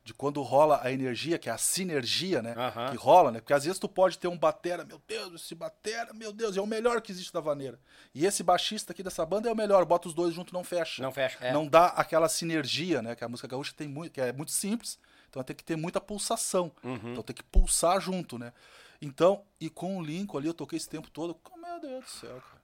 De 0.08 0.14
quando 0.14 0.42
rola 0.42 0.80
a 0.82 0.90
energia, 0.90 1.38
que 1.38 1.50
é 1.50 1.52
a 1.52 1.58
sinergia, 1.58 2.42
né? 2.42 2.54
Aham. 2.56 2.92
Que 2.92 2.96
rola, 2.96 3.30
né? 3.30 3.42
Porque 3.42 3.52
às 3.52 3.66
vezes 3.66 3.78
tu 3.78 3.90
pode 3.90 4.18
ter 4.18 4.30
um 4.30 4.38
batera, 4.38 4.86
meu 4.86 5.02
Deus, 5.06 5.42
esse 5.42 5.54
batera, 5.54 6.14
meu 6.14 6.32
Deus, 6.32 6.56
é 6.56 6.62
o 6.62 6.66
melhor 6.66 7.02
que 7.02 7.12
existe 7.12 7.34
da 7.34 7.42
vaneira. 7.42 7.78
E 8.16 8.26
esse 8.26 8.42
baixista 8.42 8.94
aqui 8.94 9.04
dessa 9.04 9.26
banda 9.26 9.50
é 9.50 9.52
o 9.52 9.56
melhor, 9.56 9.84
bota 9.84 10.08
os 10.08 10.14
dois 10.14 10.34
junto 10.34 10.54
não 10.54 10.64
fecha. 10.64 11.04
Não 11.04 11.12
fecha, 11.12 11.38
é. 11.42 11.52
Não 11.52 11.68
dá 11.68 11.88
aquela 11.88 12.30
sinergia, 12.30 13.02
né? 13.02 13.18
Que 13.18 13.26
a 13.26 13.28
música 13.28 13.50
gaúcha 13.50 13.74
tem 13.76 13.86
muito, 13.86 14.14
que 14.14 14.22
é 14.22 14.32
muito 14.32 14.54
simples, 14.54 14.98
então 15.30 15.44
tem 15.44 15.54
que 15.54 15.64
ter 15.66 15.76
muita 15.76 16.00
pulsação. 16.00 16.72
Uhum. 16.82 17.12
Então 17.12 17.22
tem 17.22 17.36
que 17.36 17.44
pulsar 17.44 18.00
junto, 18.00 18.40
né? 18.40 18.54
Então, 19.02 19.44
e 19.60 19.70
com 19.70 19.98
o 19.98 20.02
Lincoln 20.02 20.38
ali, 20.38 20.48
eu 20.48 20.54
toquei 20.54 20.78
esse 20.78 20.88
tempo 20.88 21.10
todo, 21.10 21.38
meu 21.62 21.82
Deus 21.82 22.06
do 22.06 22.10
céu, 22.10 22.42
cara. 22.50 22.57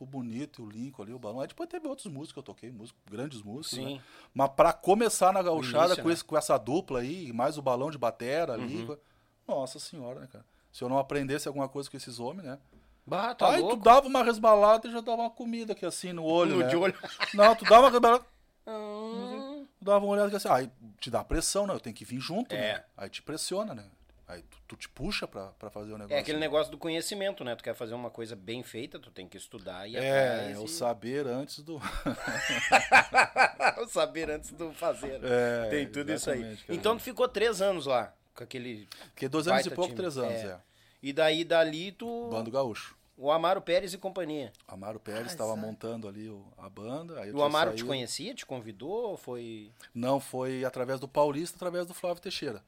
O 0.00 0.06
Bonito, 0.06 0.64
o 0.64 0.68
Lincoln 0.70 1.02
ali, 1.02 1.12
o 1.12 1.18
Balão. 1.18 1.40
Aí 1.40 1.46
depois 1.46 1.68
teve 1.68 1.86
outros 1.86 2.06
músicos 2.06 2.32
que 2.32 2.38
eu 2.38 2.42
toquei, 2.42 2.72
músicos, 2.72 3.00
grandes 3.08 3.42
músicos, 3.42 3.76
Sim. 3.78 3.96
né? 3.96 4.02
Mas 4.32 4.48
pra 4.56 4.72
começar 4.72 5.30
na 5.32 5.42
gauchada 5.42 5.88
início, 5.88 6.02
com, 6.02 6.08
né? 6.08 6.14
esse- 6.14 6.24
com 6.24 6.38
essa 6.38 6.56
dupla 6.56 7.00
aí, 7.00 7.32
mais 7.34 7.58
o 7.58 7.62
balão 7.62 7.90
de 7.90 7.98
batera 7.98 8.56
Uhum. 8.56 8.64
ali, 8.64 8.86
co- 8.86 8.98
nossa 9.46 9.78
senhora, 9.78 10.20
né, 10.20 10.26
cara? 10.32 10.44
Se 10.72 10.82
eu 10.82 10.88
não 10.88 10.98
aprendesse 10.98 11.46
alguma 11.46 11.68
coisa 11.68 11.90
com 11.90 11.96
esses 11.98 12.18
homens, 12.18 12.46
né? 12.46 12.58
Bah, 13.06 13.34
tá 13.34 13.50
Aí 13.52 13.60
louco. 13.60 13.76
tu 13.76 13.82
dava 13.82 14.06
uma 14.06 14.22
resbalada 14.24 14.88
e 14.88 14.90
já 14.92 15.00
dava 15.02 15.22
uma 15.22 15.30
comida 15.30 15.72
aqui 15.74 15.84
assim 15.84 16.12
no 16.14 16.24
olho, 16.24 16.52
No 16.56 16.58
né? 16.62 16.68
de 16.68 16.76
olho. 16.76 16.94
Não, 17.34 17.54
tu 17.54 17.64
dava 17.66 17.82
uma 17.82 17.90
resbalada, 17.90 18.24
Hum. 18.66 19.66
tu 19.78 19.84
dava 19.84 20.04
uma 20.04 20.12
olhada 20.12 20.28
aqui 20.28 20.36
assim, 20.36 20.48
aí 20.48 20.70
te 20.98 21.10
dá 21.10 21.22
pressão, 21.22 21.66
né? 21.66 21.74
Eu 21.74 21.80
tenho 21.80 21.94
que 21.94 22.04
vir 22.06 22.20
junto, 22.20 22.54
É. 22.54 22.74
né? 22.74 22.84
Aí 22.96 23.10
te 23.10 23.20
pressiona, 23.22 23.74
né? 23.74 23.84
Aí 24.30 24.42
tu, 24.42 24.58
tu 24.68 24.76
te 24.76 24.88
puxa 24.88 25.26
pra, 25.26 25.46
pra 25.58 25.70
fazer 25.70 25.92
o 25.92 25.98
negócio. 25.98 26.16
É 26.16 26.20
aquele 26.20 26.38
negócio 26.38 26.70
do 26.70 26.78
conhecimento, 26.78 27.42
né? 27.42 27.56
Tu 27.56 27.64
quer 27.64 27.74
fazer 27.74 27.94
uma 27.94 28.10
coisa 28.10 28.36
bem 28.36 28.62
feita, 28.62 28.98
tu 28.98 29.10
tem 29.10 29.26
que 29.28 29.36
estudar 29.36 29.88
e 29.88 29.96
É, 29.96 30.54
o 30.58 30.64
e- 30.64 30.68
saber 30.68 31.26
antes 31.26 31.60
do. 31.60 31.78
o 33.82 33.86
saber 33.88 34.30
antes 34.30 34.50
do 34.52 34.72
fazer. 34.72 35.20
É, 35.22 35.68
Tem 35.68 35.86
tudo 35.88 36.12
isso 36.12 36.30
aí. 36.30 36.42
cara. 36.42 36.56
Então 36.68 36.96
tu 36.96 37.02
ficou 37.02 37.28
três 37.28 37.60
anos 37.60 37.86
lá, 37.86 38.14
com 38.34 38.44
aquele. 38.44 38.88
Porque 39.12 39.28
dois 39.28 39.46
anos 39.48 39.66
e 39.66 39.70
pouco, 39.70 39.84
time. 39.90 39.96
três 39.96 40.16
anos, 40.18 40.40
É. 40.40 40.46
é. 40.46 40.60
E 41.02 41.12
daí 41.12 41.44
dali 41.44 41.92
tu. 41.92 42.28
Bando 42.30 42.50
Gaúcho. 42.50 42.98
O 43.16 43.30
Amaro 43.30 43.60
Pérez 43.60 43.92
e 43.92 43.98
companhia. 43.98 44.50
Amaro 44.66 44.98
Pérez 44.98 45.26
estava 45.32 45.54
montando 45.54 46.08
ali 46.08 46.28
o- 46.30 46.46
a 46.56 46.70
banda. 46.70 47.20
O 47.34 47.42
Amaro 47.42 47.74
te 47.74 47.84
conhecia, 47.84 48.34
te 48.34 48.46
convidou? 48.46 49.10
ou 49.10 49.16
Foi. 49.16 49.70
Não, 49.94 50.18
foi 50.18 50.64
através 50.64 50.98
do 51.00 51.06
Paulista, 51.08 51.56
através 51.56 51.84
do 51.86 51.92
Flávio 51.92 52.22
Teixeira. 52.22 52.62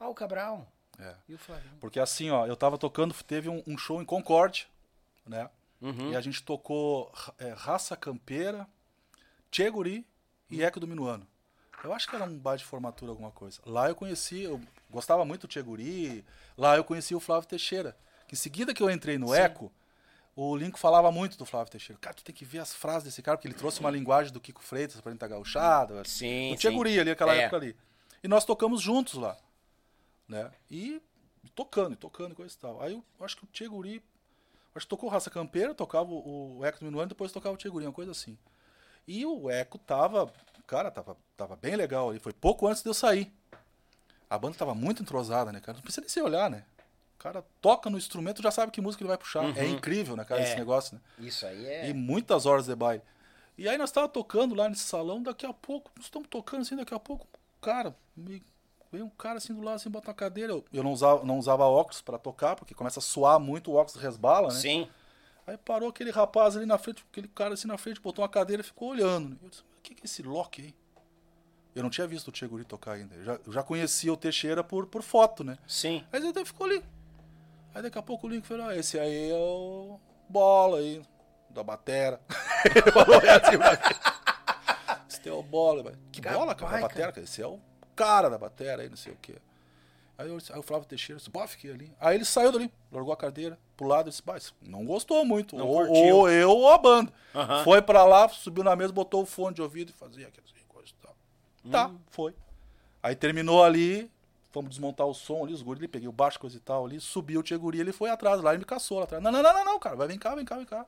Ah, 0.00 0.08
o 0.08 0.14
Cabral. 0.14 0.66
É. 1.02 1.14
E 1.28 1.34
o 1.34 1.38
Flavinho? 1.38 1.74
Porque 1.80 1.98
assim, 1.98 2.30
ó, 2.30 2.46
eu 2.46 2.56
tava 2.56 2.78
tocando, 2.78 3.14
teve 3.24 3.48
um, 3.48 3.62
um 3.66 3.76
show 3.76 4.00
em 4.00 4.04
Concórdia, 4.04 4.66
né? 5.26 5.50
Uhum. 5.80 6.12
E 6.12 6.16
a 6.16 6.20
gente 6.20 6.42
tocou 6.42 7.12
é, 7.38 7.50
Raça 7.50 7.96
Campeira, 7.96 8.66
Tchê 9.50 9.68
Guri 9.68 10.06
e 10.48 10.62
Eco 10.62 10.78
do 10.78 10.86
Minuano. 10.86 11.26
Eu 11.82 11.92
acho 11.92 12.08
que 12.08 12.14
era 12.14 12.24
um 12.24 12.38
bar 12.38 12.56
de 12.56 12.64
formatura, 12.64 13.10
alguma 13.10 13.32
coisa. 13.32 13.60
Lá 13.66 13.88
eu 13.88 13.94
conheci, 13.96 14.42
eu 14.42 14.60
gostava 14.88 15.24
muito 15.24 15.42
do 15.42 15.48
Tchê 15.50 15.60
Guri, 15.60 16.24
lá 16.56 16.76
eu 16.76 16.84
conheci 16.84 17.14
o 17.14 17.20
Flávio 17.20 17.48
Teixeira. 17.48 17.96
Que 18.28 18.34
em 18.34 18.38
seguida 18.38 18.72
que 18.72 18.80
eu 18.82 18.88
entrei 18.88 19.18
no 19.18 19.34
Eco, 19.34 19.72
o 20.36 20.56
Linko 20.56 20.78
falava 20.78 21.10
muito 21.10 21.36
do 21.36 21.44
Flávio 21.44 21.72
Teixeira. 21.72 21.98
Cara, 22.00 22.14
tu 22.14 22.22
tem 22.22 22.32
que 22.34 22.44
ver 22.44 22.60
as 22.60 22.72
frases 22.72 23.02
desse 23.04 23.20
cara, 23.20 23.36
porque 23.36 23.48
ele 23.48 23.54
trouxe 23.54 23.80
uma 23.80 23.90
linguagem 23.90 24.32
do 24.32 24.40
Kiko 24.40 24.62
Freitas 24.62 25.00
pra 25.00 25.10
gente 25.10 25.18
tá 25.18 25.26
gauchada. 25.26 26.04
Sim, 26.04 26.50
do 26.52 26.56
Tchê 26.58 26.70
sim. 26.70 26.76
Guri 26.76 27.00
ali, 27.00 27.10
aquela 27.10 27.34
É. 27.34 27.40
época 27.40 27.56
ali. 27.56 27.76
E 28.22 28.28
nós 28.28 28.44
tocamos 28.44 28.80
juntos 28.80 29.14
lá 29.14 29.36
né? 30.32 30.50
E 30.70 31.00
tocando, 31.54 31.94
tocando, 31.96 32.34
coisa 32.34 32.54
e 32.54 32.58
tal. 32.58 32.82
Aí 32.82 32.92
eu 32.92 33.24
acho 33.24 33.36
que 33.36 33.44
o 33.44 33.48
Tchê 33.52 33.68
Guri, 33.68 34.02
acho 34.74 34.86
que 34.86 34.90
tocou 34.90 35.08
Raça 35.08 35.30
Campeira, 35.30 35.74
tocava 35.74 36.10
o, 36.10 36.58
o 36.58 36.64
Eco 36.64 36.78
do 36.80 36.86
Minuano, 36.86 37.08
depois 37.08 37.30
tocava 37.30 37.54
o 37.54 37.58
Tchê 37.58 37.68
Guri, 37.68 37.86
uma 37.86 37.92
coisa 37.92 38.10
assim. 38.10 38.36
E 39.06 39.26
o 39.26 39.50
Eco 39.50 39.78
tava, 39.78 40.32
cara, 40.66 40.90
tava, 40.90 41.16
tava 41.36 41.56
bem 41.56 41.76
legal 41.76 42.10
ali, 42.10 42.18
foi 42.18 42.32
pouco 42.32 42.66
antes 42.66 42.82
de 42.82 42.88
eu 42.88 42.94
sair. 42.94 43.32
A 44.30 44.38
banda 44.38 44.56
tava 44.56 44.74
muito 44.74 45.02
entrosada, 45.02 45.52
né, 45.52 45.60
cara? 45.60 45.76
Não 45.76 45.82
precisa 45.82 46.00
nem 46.00 46.08
se 46.08 46.20
olhar, 46.22 46.48
né? 46.48 46.64
O 47.16 47.18
cara 47.18 47.44
toca 47.60 47.90
no 47.90 47.98
instrumento, 47.98 48.42
já 48.42 48.50
sabe 48.50 48.72
que 48.72 48.80
música 48.80 49.02
ele 49.02 49.08
vai 49.08 49.18
puxar. 49.18 49.44
É 49.58 49.66
incrível, 49.66 50.16
né, 50.16 50.24
cara, 50.24 50.40
É. 50.40 50.44
esse 50.44 50.56
negócio, 50.56 50.94
né? 50.94 51.00
Isso 51.18 51.44
aí 51.46 51.66
é. 51.66 51.88
E 51.90 51.92
muitas 51.92 52.46
horas 52.46 52.66
de 52.66 52.74
baile. 52.74 53.02
E 53.58 53.68
aí 53.68 53.76
nós 53.76 53.90
tava 53.90 54.08
tocando 54.08 54.54
lá 54.54 54.68
nesse 54.68 54.82
salão, 54.84 55.22
daqui 55.22 55.44
a 55.44 55.52
pouco, 55.52 55.90
nós 55.96 56.06
estamos 56.06 56.26
tocando 56.28 56.62
assim, 56.62 56.74
daqui 56.76 56.94
a 56.94 56.98
pouco, 56.98 57.28
cara, 57.60 57.94
me 58.16 58.42
veio 58.92 59.06
um 59.06 59.10
cara 59.10 59.38
assim 59.38 59.54
do 59.54 59.62
lado, 59.62 59.76
assim, 59.76 59.88
botar 59.88 60.10
a 60.10 60.14
cadeira. 60.14 60.52
Eu, 60.52 60.64
eu 60.70 60.82
não, 60.82 60.92
usava, 60.92 61.24
não 61.24 61.38
usava 61.38 61.64
óculos 61.64 62.02
pra 62.02 62.18
tocar, 62.18 62.54
porque 62.54 62.74
começa 62.74 63.00
a 63.00 63.02
suar 63.02 63.40
muito, 63.40 63.72
o 63.72 63.74
óculos 63.74 64.00
resbala, 64.00 64.48
né? 64.48 64.54
Sim. 64.54 64.88
Aí 65.46 65.56
parou 65.56 65.88
aquele 65.88 66.10
rapaz 66.10 66.56
ali 66.56 66.66
na 66.66 66.78
frente, 66.78 67.04
aquele 67.10 67.26
cara 67.26 67.54
assim 67.54 67.66
na 67.66 67.78
frente, 67.78 68.00
botou 68.00 68.22
uma 68.22 68.28
cadeira 68.28 68.60
e 68.60 68.64
ficou 68.64 68.90
olhando. 68.90 69.36
Eu 69.42 69.48
disse, 69.48 69.62
o 69.62 69.82
que 69.82 69.94
que 69.94 70.02
é 70.02 70.04
esse 70.04 70.22
Loki 70.22 70.62
aí? 70.62 70.74
Eu 71.74 71.82
não 71.82 71.88
tinha 71.88 72.06
visto 72.06 72.28
o 72.28 72.30
Tchê 72.32 72.46
Guri 72.46 72.64
tocar 72.64 72.92
ainda. 72.92 73.14
Eu 73.14 73.24
já, 73.24 73.40
eu 73.46 73.52
já 73.52 73.62
conhecia 73.62 74.12
o 74.12 74.16
Teixeira 74.16 74.62
por, 74.62 74.86
por 74.86 75.02
foto, 75.02 75.42
né? 75.42 75.56
Sim. 75.66 76.04
Aí 76.12 76.22
ele 76.22 76.44
ficou 76.44 76.66
ali. 76.66 76.84
Aí 77.74 77.82
daqui 77.82 77.98
a 77.98 78.02
pouco 78.02 78.26
o 78.26 78.30
Link 78.30 78.46
falou, 78.46 78.66
ah, 78.66 78.76
esse 78.76 78.98
aí 78.98 79.30
é 79.30 79.34
o 79.34 79.98
bola 80.28 80.78
aí, 80.78 81.02
da 81.48 81.62
batera. 81.62 82.20
ele 82.76 82.92
falou 82.92 83.16
assim 83.16 83.58
pra 83.58 83.72
mim. 83.72 85.02
Esse 85.08 85.28
é 85.28 85.32
o 85.32 85.42
bola. 85.42 85.94
Que 86.12 86.20
bola, 86.20 86.36
cara, 86.36 86.46
da 86.46 86.54
Capaz, 86.54 86.82
batera? 86.82 87.12
cara? 87.12 87.24
Esse 87.24 87.40
é 87.40 87.46
o 87.46 87.58
cara 87.96 88.28
da 88.28 88.38
batera 88.38 88.82
aí, 88.82 88.88
não 88.88 88.96
sei 88.96 89.12
o 89.12 89.16
quê. 89.20 89.34
Aí 90.18 90.28
eu, 90.28 90.38
aí 90.50 90.58
o 90.58 90.62
Flávio 90.62 90.86
Teixeira 90.86 91.18
disse, 91.18 91.30
bom, 91.30 91.46
fiquei 91.46 91.72
ali. 91.72 91.92
Aí 91.98 92.16
ele 92.16 92.24
saiu 92.24 92.52
dali, 92.52 92.70
largou 92.92 93.12
a 93.12 93.16
cadeira 93.16 93.58
pro 93.76 93.86
lado 93.86 94.08
e 94.08 94.10
disse, 94.10 94.22
mas 94.24 94.54
não 94.60 94.84
gostou 94.84 95.24
muito. 95.24 95.56
Não 95.56 95.66
ou, 95.66 95.86
curtiu. 95.86 96.16
ou 96.16 96.30
eu 96.30 96.50
ou 96.50 96.70
a 96.70 96.78
banda. 96.78 97.12
Foi 97.64 97.80
pra 97.82 98.04
lá, 98.04 98.28
subiu 98.28 98.62
na 98.62 98.76
mesa, 98.76 98.92
botou 98.92 99.22
o 99.22 99.26
fone 99.26 99.54
de 99.54 99.62
ouvido 99.62 99.90
e 99.90 99.92
fazia 99.92 100.28
aquelas 100.28 100.50
coisas 100.68 100.90
e 100.90 100.94
tal. 101.02 101.16
Tá, 101.70 101.88
Hum. 101.88 101.98
foi. 102.10 102.34
Aí 103.02 103.16
terminou 103.16 103.64
ali, 103.64 104.08
fomos 104.52 104.70
desmontar 104.70 105.06
o 105.06 105.14
som 105.14 105.42
ali, 105.44 105.52
os 105.54 105.62
guris 105.62 105.80
ali, 105.80 105.88
peguei 105.88 106.08
o 106.08 106.12
baixo, 106.12 106.38
coisa 106.38 106.56
e 106.56 106.60
tal 106.60 106.84
ali, 106.84 107.00
subiu 107.00 107.40
o 107.40 107.42
Tia 107.42 107.56
Guri, 107.58 107.80
ele 107.80 107.92
foi 107.92 108.10
atrás, 108.10 108.40
lá 108.40 108.54
e 108.54 108.58
me 108.58 108.64
caçou 108.64 108.98
lá 108.98 109.04
atrás. 109.04 109.22
Não, 109.22 109.32
não, 109.32 109.42
não, 109.42 109.52
não, 109.52 109.64
não, 109.64 109.78
cara, 109.78 109.96
vai, 109.96 110.06
vem 110.06 110.18
cá, 110.18 110.34
vem 110.36 110.44
cá, 110.44 110.56
vem 110.56 110.66
cá. 110.66 110.86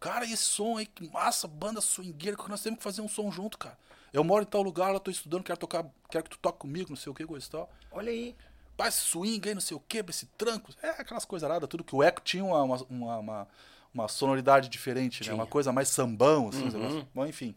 Cara, 0.00 0.24
e 0.24 0.32
esse 0.32 0.44
som 0.44 0.76
aí, 0.76 0.86
que 0.86 1.08
massa, 1.10 1.48
banda 1.48 1.80
swingueira, 1.80 2.36
que 2.36 2.48
nós 2.48 2.62
temos 2.62 2.78
que 2.78 2.84
fazer 2.84 3.00
um 3.00 3.08
som 3.08 3.30
junto, 3.30 3.58
cara. 3.58 3.76
Eu 4.12 4.22
moro 4.24 4.42
em 4.42 4.46
tal 4.46 4.62
lugar, 4.62 4.92
lá 4.92 5.00
tô 5.00 5.10
estudando, 5.10 5.42
quero 5.42 5.58
tocar, 5.58 5.84
quero 6.10 6.24
que 6.24 6.30
tu 6.30 6.38
toque 6.38 6.58
comigo, 6.60 6.88
não 6.90 6.96
sei 6.96 7.10
o 7.10 7.14
que, 7.14 7.26
coisa 7.26 7.46
e 7.46 7.50
tal. 7.50 7.70
Olha 7.90 8.10
aí. 8.10 8.34
Pá, 8.76 8.86
esse 8.86 9.00
swing 9.00 9.48
aí, 9.48 9.54
não 9.54 9.60
sei 9.60 9.76
o 9.76 9.80
que, 9.80 9.98
esse 10.08 10.26
tranco. 10.38 10.72
É 10.80 10.90
aquelas 10.90 11.24
coisas 11.24 11.48
aradas, 11.48 11.68
tudo 11.68 11.82
que 11.82 11.94
o 11.94 12.02
Eco 12.02 12.20
tinha 12.20 12.44
uma, 12.44 12.62
uma, 12.62 13.18
uma, 13.18 13.48
uma- 13.92 14.08
sonoridade 14.08 14.68
diferente, 14.68 15.20
né? 15.20 15.24
Tinha. 15.24 15.34
Uma 15.34 15.46
coisa 15.46 15.72
mais 15.72 15.88
sambão, 15.88 16.48
assim, 16.48 16.64
negócios. 16.70 17.04
Bom, 17.12 17.26
enfim. 17.26 17.54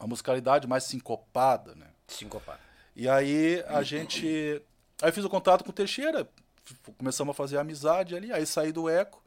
Uma 0.00 0.08
musicalidade 0.08 0.66
mais 0.66 0.84
sincopada, 0.84 1.74
né? 1.74 1.86
Sincopado. 2.08 2.58
E 2.96 3.08
aí 3.08 3.62
a 3.68 3.82
gente. 3.82 4.62
Aí 5.00 5.10
eu 5.10 5.12
fiz 5.12 5.24
o 5.24 5.28
contato 5.28 5.64
com 5.64 5.70
o 5.70 5.72
Teixeira, 5.72 6.28
começamos 6.98 7.32
a 7.32 7.34
fazer 7.34 7.58
amizade 7.58 8.16
ali, 8.16 8.32
aí 8.32 8.46
saí 8.46 8.72
do 8.72 8.88
Eco. 8.88 9.21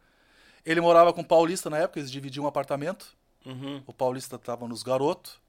Ele 0.66 0.82
morava 0.82 1.14
com 1.14 1.22
o 1.22 1.26
Paulista 1.26 1.70
na 1.70 1.78
época, 1.78 2.00
eles 2.00 2.12
dividiam 2.12 2.46
um 2.46 2.48
apartamento. 2.48 3.16
Uhum. 3.46 3.84
O 3.86 3.94
Paulista 3.94 4.40
tava 4.40 4.68
nos 4.68 4.82
garotos. 4.82 5.40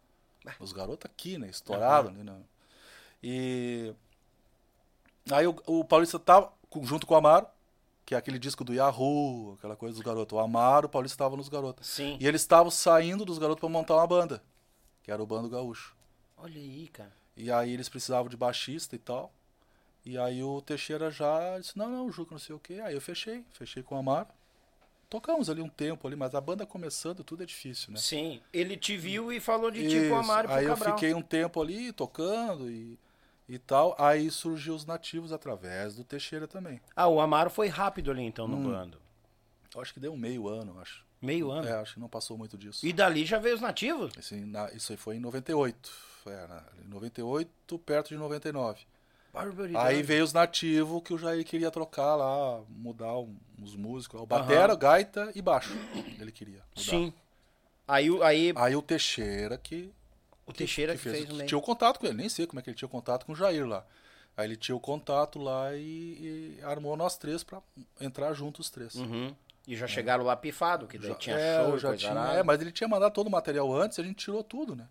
Os 0.61 0.73
garotos 0.73 1.11
aqui, 1.11 1.39
né? 1.39 1.49
Estourado 1.49 2.09
ali, 2.09 2.23
né? 2.23 2.37
E. 3.23 3.95
Aí 5.31 5.47
o, 5.47 5.57
o 5.67 5.85
Paulista 5.85 6.19
tava 6.19 6.53
junto 6.83 7.07
com 7.07 7.15
o 7.15 7.17
Amaro, 7.17 7.47
que 8.05 8.15
é 8.15 8.19
aquele 8.19 8.39
disco 8.39 8.63
do 8.63 8.73
Yahoo, 8.73 9.55
aquela 9.59 9.75
coisa 9.75 9.95
dos 9.95 10.05
garotos. 10.05 10.37
O 10.37 10.41
Amaro, 10.41 10.87
o 10.87 10.91
Paulista 10.91 11.19
tava 11.19 11.37
nos 11.37 11.49
garotos. 11.49 11.89
Sim. 11.89 12.17
E 12.21 12.27
eles 12.27 12.43
estavam 12.43 12.71
saindo 12.71 13.25
dos 13.25 13.39
garotos 13.39 13.61
pra 13.61 13.69
montar 13.69 13.97
uma 13.97 14.07
banda, 14.07 14.43
que 15.03 15.11
era 15.11 15.21
o 15.21 15.27
Bando 15.27 15.49
Gaúcho. 15.49 15.97
Olha 16.37 16.61
aí, 16.61 16.89
cara. 16.89 17.13
E 17.37 17.51
aí 17.51 17.73
eles 17.73 17.89
precisavam 17.89 18.29
de 18.29 18.37
baixista 18.37 18.95
e 18.95 18.99
tal. 18.99 19.33
E 20.05 20.17
aí 20.17 20.43
o 20.45 20.63
Teixeira 20.63 21.11
já 21.11 21.59
disse, 21.59 21.77
não, 21.77 21.91
não, 21.91 22.13
Juca, 22.13 22.31
não 22.33 22.39
sei 22.39 22.55
o 22.55 22.61
quê. 22.61 22.81
Aí 22.85 22.95
eu 22.95 23.01
fechei, 23.01 23.45
fechei 23.53 23.83
com 23.83 23.97
o 23.97 23.99
Amaro. 23.99 24.29
Tocamos 25.09 25.49
ali 25.49 25.63
um 25.63 25.69
tempo 25.69 26.07
ali, 26.07 26.17
mas 26.17 26.35
a 26.35 26.41
banda 26.41 26.67
começando, 26.67 27.23
tudo 27.23 27.43
é 27.43 27.47
difícil, 27.47 27.93
né? 27.93 27.99
Sim. 27.99 28.41
Ele 28.53 28.77
te 28.77 28.97
viu 28.97 29.33
e 29.33 29.39
falou 29.39 29.71
de 29.71 29.83
ti 29.89 29.95
pro 29.97 30.05
Isso. 30.07 30.15
Amaro 30.15 30.47
e 30.47 30.49
pro 30.49 30.57
Aí 30.59 30.65
eu 30.65 30.71
Cabral. 30.75 30.95
fiquei 30.99 31.15
um 31.15 31.23
tempo 31.23 31.63
ali 31.63 31.93
tocando 31.93 32.69
e, 32.69 32.99
e 33.49 33.57
tal. 33.59 33.95
Aí 33.99 34.31
surgiu 34.31 34.75
os 34.75 34.85
nativos 34.85 35.33
através 35.33 35.95
do 35.95 36.03
Teixeira 36.03 36.49
também. 36.49 36.81
Ah, 36.97 37.07
o 37.07 37.21
Amaro 37.21 37.51
foi 37.51 37.69
rápido 37.69 38.11
ali 38.11 38.23
então 38.23 38.49
no 38.49 38.57
Hum. 38.57 38.65
bando. 38.65 39.01
Eu 39.75 39.81
acho 39.81 39.95
que 39.95 40.01
deu 40.01 40.13
um 40.13 40.17
meio 40.17 40.49
ano, 40.49 40.79
acho. 40.81 41.05
Meio 41.23 41.51
ano. 41.51 41.67
É, 41.69 41.73
acho 41.73 41.95
que 41.95 42.01
não 42.01 42.09
passou 42.09 42.37
muito 42.37 42.59
disso. 42.59 42.85
E 42.85 42.93
dali 42.93 43.25
já 43.25 43.39
veio 43.39 43.55
os 43.55 43.61
nativos? 43.61 44.13
Esse, 44.19 44.35
na- 44.37 44.71
isso 44.73 44.93
aí 44.93 44.97
foi 44.99 45.17
em 45.17 45.21
98. 45.21 45.89
Foi 46.25 46.33
na- 46.35 46.65
em 46.85 46.89
98, 46.89 47.79
perto 47.79 48.09
de 48.09 48.17
99. 48.17 48.81
Barbaridade. 49.45 49.87
Aí 49.89 50.03
veio 50.03 50.25
os 50.25 50.33
nativos 50.33 51.03
que 51.03 51.13
o 51.15 51.19
Jair 51.19 51.45
queria 51.45 51.71
trocar 51.71 52.15
lá, 52.17 52.61
mudar 52.69 53.15
uns 53.59 53.75
músicos. 53.77 54.21
O 54.21 54.27
batera, 54.27 54.75
gaita 54.75 55.31
e 55.35 55.43
baixo. 55.43 55.75
Ele 56.19 56.33
queria. 56.33 56.63
Mudar. 56.77 56.91
Sim. 56.91 57.13
Aí, 57.89 58.11
o- 58.11 58.23
aí 58.23 58.53
Aí 58.57 58.75
o 58.75 58.83
Teixeira 58.83 59.57
que. 59.59 59.93
o 60.47 60.53
Teixeira 60.53 60.93
que, 60.95 60.99
fez, 60.99 61.29
o 61.31 61.35
meio. 61.35 61.47
Tinha 61.49 61.59
o 61.59 61.63
contato 61.63 61.99
com 62.01 62.07
ele, 62.07 62.17
nem 62.17 62.29
sei 62.29 62.47
como 62.47 62.59
é 62.59 62.63
que 62.63 62.71
ele 62.71 62.77
tinha 62.77 62.89
contato 62.89 63.25
com 63.27 63.33
o 63.33 63.37
Jair 63.37 63.67
lá. 63.67 63.85
Aí 64.37 64.47
ele 64.47 64.57
tinha 64.57 64.77
o 64.77 64.81
contato 64.81 65.39
lá 65.39 65.75
e, 65.75 66.59
e 66.59 66.61
armou 66.63 66.97
nós 66.97 67.17
três 67.17 67.43
pra 67.43 67.63
entrar 68.01 68.33
juntos 68.35 68.67
os 68.67 68.71
três. 68.71 68.95
Uhum. 68.97 69.35
E 69.67 69.75
já 69.77 69.87
chegaram 69.87 70.23
lá 70.25 70.37
pifado, 70.37 70.87
que 70.87 70.99
daí 70.99 71.09
Já- 71.11 71.15
tinha 71.17 71.37
é, 71.37 71.65
show, 71.65 71.79
já 71.79 71.97
tinha, 71.97 72.13
é, 72.35 72.43
mas 72.43 72.61
ele 72.61 72.71
tinha 72.71 72.87
mandado 72.87 73.13
todo 73.13 73.27
o 73.29 73.31
material 73.31 73.73
antes 73.75 73.99
e 73.99 74.01
a 74.01 74.05
gente 74.05 74.17
tirou 74.17 74.45
tudo, 74.45 74.77
né? 74.77 74.87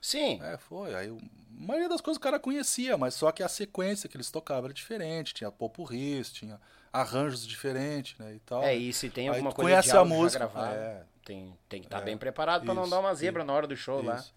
Sim, 0.00 0.40
É, 0.42 0.56
foi. 0.56 0.94
Aí 0.94 1.08
a 1.08 1.16
maioria 1.50 1.88
das 1.88 2.00
coisas 2.00 2.18
o 2.18 2.20
cara 2.20 2.38
conhecia, 2.38 2.96
mas 2.96 3.14
só 3.14 3.32
que 3.32 3.42
a 3.42 3.48
sequência 3.48 4.08
que 4.08 4.16
eles 4.16 4.30
tocavam 4.30 4.66
era 4.66 4.74
diferente. 4.74 5.34
Tinha 5.34 5.50
popurris, 5.50 6.30
tinha 6.32 6.60
arranjos 6.92 7.46
diferentes, 7.46 8.16
né? 8.18 8.34
E 8.34 8.38
tal. 8.40 8.62
é, 8.62 8.74
e 8.74 8.92
se 8.92 9.10
tem 9.10 9.28
Aí 9.28 9.34
alguma 9.34 9.50
tu 9.50 9.56
coisa 9.56 9.70
conhece 9.70 9.90
de 9.90 9.96
a 9.96 10.04
música, 10.04 10.46
gravado, 10.48 10.74
é. 10.74 11.02
tem, 11.24 11.54
tem 11.68 11.80
que 11.80 11.86
estar 11.86 12.00
bem 12.00 12.16
preparado 12.16 12.64
pra 12.64 12.74
não 12.74 12.88
dar 12.88 13.00
uma 13.00 13.14
zebra 13.14 13.42
isso, 13.42 13.46
na 13.46 13.52
hora 13.52 13.66
do 13.66 13.76
show 13.76 14.02
lá. 14.02 14.16
Isso. 14.16 14.34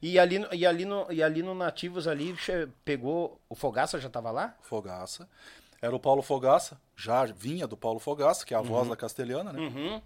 E 0.00 0.16
ali, 0.18 0.38
no- 0.38 0.54
e, 0.54 0.64
ali 0.64 0.84
no, 0.84 1.10
e 1.10 1.22
ali 1.22 1.42
no 1.42 1.54
Nativos 1.54 2.06
ali, 2.06 2.36
pegou... 2.84 3.40
O 3.48 3.54
Fogaça 3.56 3.98
já 3.98 4.08
tava 4.08 4.30
lá? 4.30 4.54
Fogaça. 4.62 5.28
Era 5.82 5.94
o 5.94 5.98
Paulo 5.98 6.22
Fogaça, 6.22 6.80
já 6.96 7.24
vinha 7.24 7.66
do 7.66 7.76
Paulo 7.76 7.98
Fogaça, 7.98 8.44
que 8.46 8.54
é 8.54 8.56
a 8.56 8.60
voz 8.60 8.88
da 8.88 8.96
castelhana, 8.96 9.52
né? 9.52 9.58
Uhum. 9.60 10.02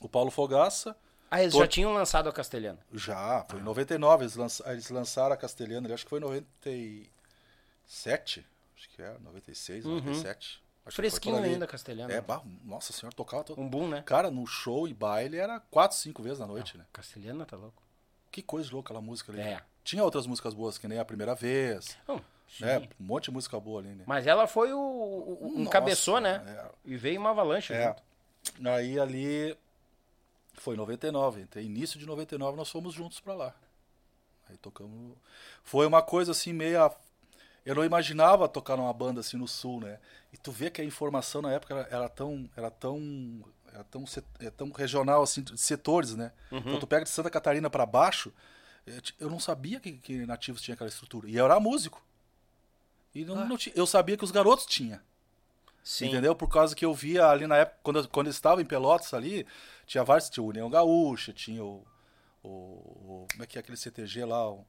O 0.00 0.08
Paulo 0.08 0.30
Fogaça, 0.30 0.96
Ah, 1.30 1.42
eles 1.42 1.54
já 1.54 1.66
tinham 1.66 1.92
lançado 1.92 2.28
a 2.28 2.32
Castelhana. 2.32 2.78
já, 2.92 3.44
foi 3.48 3.58
em 3.58 3.62
99, 3.62 4.22
eles, 4.24 4.36
lança- 4.36 4.70
eles 4.72 4.88
lançaram 4.90 5.34
a 5.34 5.36
castelhana, 5.36 5.92
acho 5.92 6.04
que 6.04 6.10
foi 6.10 6.18
em 6.20 6.22
97, 6.22 8.46
acho 8.76 8.88
que 8.90 9.02
é, 9.02 9.16
96, 9.20 9.84
97. 9.84 10.62
Acho 10.86 10.96
Fresquinho 10.96 11.36
ainda 11.42 11.64
a 11.64 11.68
Castelhana. 11.68 12.12
É, 12.12 12.20
bah, 12.20 12.42
nossa 12.62 12.92
senhora, 12.92 13.16
tocava 13.16 13.42
todo... 13.42 13.58
Um 13.60 13.66
boom, 13.68 13.88
né? 13.88 14.02
Cara, 14.04 14.30
no 14.30 14.46
show 14.46 14.86
e 14.86 14.92
baile 14.92 15.38
era 15.38 15.58
quatro, 15.70 15.96
cinco 15.96 16.22
vezes 16.22 16.38
na 16.38 16.46
noite, 16.46 16.76
né? 16.76 16.84
Castelhana 16.92 17.46
tá 17.46 17.56
louco. 17.56 17.82
Que 18.30 18.42
coisa 18.42 18.70
louca 18.70 18.88
aquela 18.88 19.00
música 19.00 19.32
ali. 19.32 19.40
É. 19.40 19.62
Tinha 19.82 20.04
outras 20.04 20.26
músicas 20.26 20.52
boas, 20.52 20.76
que 20.76 20.86
nem 20.86 20.98
a 20.98 21.04
primeira 21.04 21.34
vez, 21.34 21.96
Não, 22.06 22.18
sim. 22.48 22.64
né? 22.66 22.80
Um 23.00 23.04
monte 23.04 23.24
de 23.26 23.30
música 23.30 23.58
boa 23.58 23.80
ali, 23.80 23.88
né? 23.94 24.04
Mas 24.06 24.26
ela 24.26 24.46
foi 24.46 24.74
o, 24.74 24.78
o- 24.78 25.52
um 25.54 25.58
Nossa, 25.60 25.70
cabeçou, 25.70 26.20
né? 26.20 26.42
é. 26.46 26.66
E 26.84 26.96
veio 26.98 27.18
uma 27.18 27.30
avalanche 27.30 27.72
É. 27.72 27.86
junto. 27.88 28.02
Aí 28.68 29.00
ali 29.00 29.56
foi 30.54 30.74
em 30.74 30.78
99, 30.78 31.40
entre 31.42 31.62
início 31.62 31.98
de 31.98 32.06
99 32.06 32.56
nós 32.56 32.70
fomos 32.70 32.94
juntos 32.94 33.20
pra 33.20 33.34
lá. 33.34 33.54
Aí 34.48 34.56
tocamos. 34.58 35.16
Foi 35.62 35.86
uma 35.86 36.02
coisa 36.02 36.32
assim 36.32 36.52
meia 36.52 36.90
eu 37.64 37.74
não 37.74 37.84
imaginava 37.84 38.46
tocar 38.46 38.76
numa 38.76 38.92
banda 38.92 39.20
assim 39.20 39.38
no 39.38 39.48
sul, 39.48 39.80
né? 39.80 39.98
E 40.32 40.36
tu 40.36 40.52
vê 40.52 40.70
que 40.70 40.82
a 40.82 40.84
informação 40.84 41.40
na 41.40 41.50
época 41.52 41.74
era, 41.74 41.88
era 41.96 42.08
tão 42.08 42.48
era 42.56 42.70
tão 42.70 43.42
era 43.72 43.82
tão, 43.84 44.04
é 44.38 44.50
tão 44.50 44.70
regional 44.70 45.22
assim 45.22 45.42
de 45.42 45.58
setores, 45.58 46.14
né? 46.14 46.30
Então 46.68 46.78
tu 46.80 46.86
pega 46.86 47.04
de 47.04 47.10
Santa 47.10 47.30
Catarina 47.30 47.68
pra 47.70 47.84
baixo, 47.86 48.32
eu 48.86 49.00
ti- 49.00 49.14
eu 49.18 49.28
não 49.30 49.40
sabia 49.40 49.80
que, 49.80 49.92
que 49.92 50.26
nativos 50.26 50.60
tinha 50.62 50.74
aquela 50.74 50.88
estrutura. 50.90 51.28
E 51.28 51.34
eu 51.36 51.44
era 51.44 51.58
músico. 51.58 52.00
E 53.14 53.24
não, 53.24 53.34
não 53.48 53.56
tinha- 53.56 53.74
eu 53.76 53.86
sabia 53.86 54.16
que 54.16 54.24
os 54.24 54.30
garotos 54.30 54.66
tinham. 54.66 55.00
Sim. 55.82 56.06
Entendeu? 56.06 56.34
Por 56.34 56.48
causa 56.48 56.74
que 56.74 56.84
eu 56.84 56.94
via 56.94 57.26
ali 57.28 57.46
na 57.46 57.56
época, 57.58 57.78
quando, 57.82 57.98
eu- 58.00 58.08
quando 58.08 58.26
eu 58.26 58.30
estava 58.30 58.60
em 58.62 58.64
Pelotas 58.64 59.12
ali, 59.14 59.46
tinha 59.86 60.04
vários, 60.04 60.28
tinha 60.30 60.42
o 60.44 60.48
União 60.48 60.68
Gaúcha, 60.70 61.32
tinha 61.32 61.62
o, 61.64 61.84
o, 62.42 62.48
o- 62.48 63.26
Como 63.30 63.42
é 63.42 63.46
que 63.46 63.58
é 63.58 63.60
aquele 63.60 63.76
CTG 63.76 64.24
lá, 64.24 64.50
o, 64.50 64.64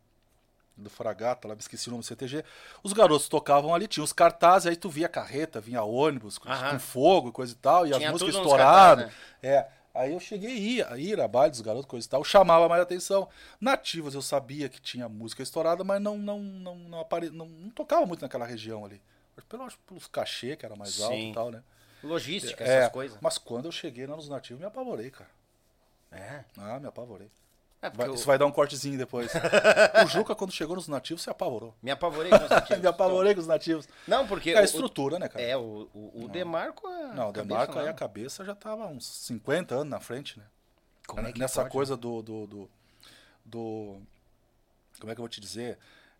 do 0.77 0.89
Fragata, 0.89 1.47
lá 1.47 1.55
me 1.55 1.61
esqueci 1.61 1.87
o 1.87 1.91
nome 1.91 2.03
do 2.03 2.05
CTG. 2.07 2.43
Os 2.83 2.91
garotos 2.93 3.29
tocavam 3.29 3.73
ali, 3.73 3.87
tinha 3.87 4.03
os 4.03 4.11
cartazes, 4.11 4.67
aí 4.67 4.75
tu 4.75 4.89
via 4.89 5.07
carreta, 5.07 5.61
vinha 5.61 5.81
ônibus 5.83 6.37
com, 6.37 6.49
com 6.49 6.79
fogo 6.79 7.29
e 7.29 7.31
coisa 7.31 7.53
e 7.53 7.55
tal, 7.55 7.87
e 7.87 7.91
Tinha 7.91 8.07
as 8.07 8.11
músicas 8.11 8.35
estouradas. 8.35 9.05
cartazes, 9.05 9.21
É. 9.41 9.67
Aí 9.93 10.11
eu 10.11 10.19
cheguei 10.19 10.51
a 10.51 10.55
ir, 10.55 10.87
a 10.91 10.97
ir 10.97 11.21
a 11.21 11.27
baile 11.29 11.51
dos 11.51 11.61
garotos, 11.61 11.85
coisa 11.85 12.05
e 12.05 12.09
tal, 12.09 12.21
chamava 12.21 12.67
mais 12.67 12.81
atenção. 12.81 13.29
Nativos 13.61 14.13
eu 14.13 14.21
sabia 14.21 14.67
que 14.67 14.81
tinha 14.81 15.07
música 15.07 15.41
estourada, 15.41 15.85
mas 15.85 16.01
não 16.01 16.17
não 16.17 16.37
não 16.37 16.75
não, 16.75 16.99
apare... 16.99 17.29
não, 17.29 17.45
não 17.47 17.69
tocava 17.69 18.05
muito 18.05 18.21
naquela 18.21 18.45
região 18.45 18.83
ali. 18.83 19.01
Pelo, 19.47 19.65
que 19.69 19.77
pelos 19.87 20.07
cachê, 20.07 20.57
que 20.57 20.65
era 20.65 20.75
mais 20.75 20.99
alto 20.99 21.13
Sim. 21.15 21.31
e 21.31 21.33
tal, 21.33 21.49
né? 21.49 21.63
Logística, 22.05 22.63
É, 22.63 22.77
essas 22.79 22.91
coisas. 22.93 23.17
Mas 23.21 23.37
quando 23.37 23.65
eu 23.65 23.71
cheguei 23.71 24.05
lá 24.07 24.15
nos 24.15 24.29
nativos, 24.29 24.59
me 24.59 24.65
apavorei, 24.65 25.09
cara. 25.11 25.29
É. 26.11 26.43
Ah, 26.57 26.79
me 26.79 26.87
apavorei. 26.87 27.29
É 27.81 27.89
Vai- 27.89 28.07
eu 28.07 28.15
Isso 28.15 28.25
vai 28.25 28.37
dar 28.37 28.45
um 28.45 28.51
cortezinho 28.51 28.97
depois. 28.97 29.31
o 30.03 30.07
Juca, 30.07 30.33
quando 30.33 30.51
chegou 30.51 30.75
nos 30.75 30.87
nativos, 30.87 31.21
se 31.23 31.29
apavorou. 31.29 31.75
me 31.83 31.91
apavorei 31.91 32.31
com 32.31 32.43
os 32.43 32.49
nativos. 32.49 32.79
me 32.81 32.87
apavorei 32.87 33.33
com 33.35 33.41
os 33.41 33.47
nativos. 33.47 33.87
Não, 34.07 34.25
porque... 34.27 34.51
É 34.51 34.57
a 34.57 34.61
o- 34.61 34.63
estrutura, 34.63 35.19
né, 35.19 35.27
cara? 35.27 35.43
É, 35.43 35.55
o, 35.57 35.89
o, 35.93 36.23
o 36.23 36.27
Demarco 36.29 36.87
é. 36.87 37.13
Não, 37.13 37.29
o 37.29 37.33
cabeça 37.33 37.43
Demarco 37.43 37.79
aí 37.79 37.87
a 37.87 37.93
cabeça 37.93 38.43
já 38.45 38.55
tava 38.55 38.87
uns 38.87 39.05
50 39.05 39.75
anos 39.75 39.89
na 39.89 39.99
frente, 39.99 40.39
né? 40.39 40.45
Como 41.05 41.27
é 41.27 41.31
que 41.31 41.39
Nessa 41.39 41.61
pode, 41.61 41.71
coisa 41.73 41.95
do, 41.97 42.21
do, 42.23 42.47
do, 42.47 42.69
do- 43.45 44.01
Como 44.99 45.11
é 45.11 45.15
que 45.15 45.19
eu 45.19 45.23
vou 45.23 45.29
te 45.29 45.39
dizer? 45.41 45.77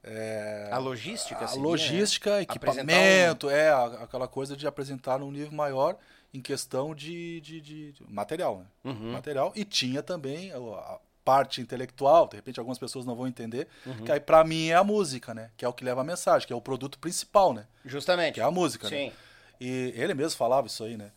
É, 0.08 0.70
A 0.72 0.78
logística 0.78 1.44
a 1.44 1.48
seria, 1.48 1.64
logística, 1.64 2.36
né? 2.36 2.42
equipamento, 2.44 3.50
é, 3.50 3.70
a- 3.70 4.04
aquela 4.04 4.28
coisa 4.28 4.56
de 4.56 4.68
apresentar 4.68 5.18
num 5.20 5.32
nível 5.32 5.52
maior 5.52 5.98
em 6.32 6.42
questão 6.42 6.94
de, 6.94 7.42
de, 7.42 7.60
de- 7.60 7.92
de 7.94 8.04
material, 8.08 8.60
né? 8.60 8.66
Uhum. 8.92 9.14
Material. 9.14 9.52
E 9.56 9.66
tinha 9.66 10.04
também 10.04 10.52
a, 10.52 11.00
parte 11.24 11.60
intelectual, 11.60 12.28
de 12.28 12.36
repente 12.36 12.60
algumas 12.60 12.78
pessoas 12.78 13.04
não 13.04 13.16
vão 13.16 13.26
entender, 13.28 13.68
Uhum. 13.84 14.04
que 14.06 14.12
aí 14.12 14.20
pra 14.20 14.44
mim 14.44 14.68
é 14.68 14.76
a 14.76 14.84
música, 14.84 15.34
né? 15.34 15.50
Que 15.58 15.66
é 15.66 15.68
o 15.68 15.74
que 15.74 15.84
leva 15.84 16.02
a 16.02 16.04
mensagem, 16.04 16.46
que 16.46 16.54
é 16.54 16.56
o 16.56 16.62
produto 16.62 17.00
principal, 17.00 17.52
né? 17.52 17.66
Justamente. 17.84 18.36
Que 18.36 18.42
é 18.42 18.44
a 18.44 18.52
música, 18.52 18.88
né? 18.92 18.96
Sim. 19.10 19.12
E 19.60 19.92
ele 19.96 20.14
mesmo 20.14 20.38
falava 20.38 20.68
isso 20.68 20.84
aí, 20.84 20.96
né? 20.96 21.12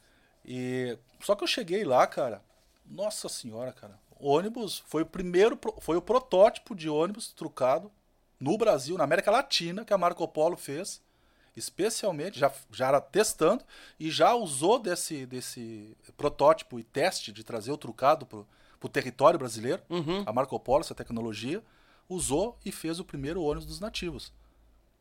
E 0.46 0.96
só 1.20 1.34
que 1.34 1.44
eu 1.44 1.48
cheguei 1.48 1.84
lá, 1.84 2.06
cara, 2.06 2.40
nossa 2.86 3.28
senhora, 3.28 3.70
cara. 3.70 3.98
Ônibus 4.18 4.82
foi 4.86 5.02
o 5.02 5.06
primeiro, 5.06 5.58
foi 5.80 5.98
o 5.98 6.02
protótipo 6.02 6.74
de 6.74 6.88
ônibus 6.88 7.30
trucado 7.34 7.92
no 8.40 8.56
Brasil, 8.56 8.96
na 8.96 9.04
América 9.04 9.30
Latina, 9.30 9.84
que 9.84 9.92
a 9.92 9.98
Marco 9.98 10.26
Polo 10.28 10.56
fez, 10.56 11.02
especialmente, 11.56 12.38
já, 12.38 12.52
já 12.70 12.88
era 12.88 13.00
testando 13.00 13.64
e 13.98 14.10
já 14.10 14.34
usou 14.34 14.78
desse, 14.78 15.26
desse 15.26 15.96
protótipo 16.16 16.78
e 16.78 16.84
teste 16.84 17.32
de 17.32 17.42
trazer 17.42 17.72
o 17.72 17.76
trucado 17.76 18.26
pro, 18.26 18.46
pro 18.78 18.88
território 18.88 19.38
brasileiro. 19.38 19.82
Uhum. 19.90 20.22
A 20.24 20.32
Marco 20.32 20.58
Polo, 20.60 20.82
essa 20.82 20.94
tecnologia, 20.94 21.62
usou 22.08 22.58
e 22.64 22.72
fez 22.72 23.00
o 23.00 23.04
primeiro 23.04 23.42
ônibus 23.42 23.66
dos 23.66 23.80
nativos. 23.80 24.32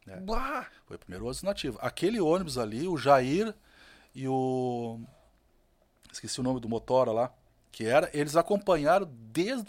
É. 0.07 0.17
Bah! 0.19 0.67
Foi 0.85 0.95
o 0.95 0.99
primeiro 0.99 1.25
ônibus 1.25 1.43
nativo. 1.43 1.77
Aquele 1.81 2.19
ônibus 2.19 2.57
ali, 2.57 2.87
o 2.87 2.97
Jair 2.97 3.53
e 4.15 4.27
o. 4.27 4.99
Esqueci 6.11 6.39
o 6.39 6.43
nome 6.43 6.59
do 6.59 6.69
motora 6.69 7.11
lá. 7.11 7.33
Que 7.71 7.85
era. 7.85 8.09
Eles 8.13 8.35
acompanharam 8.35 9.07
desde. 9.11 9.67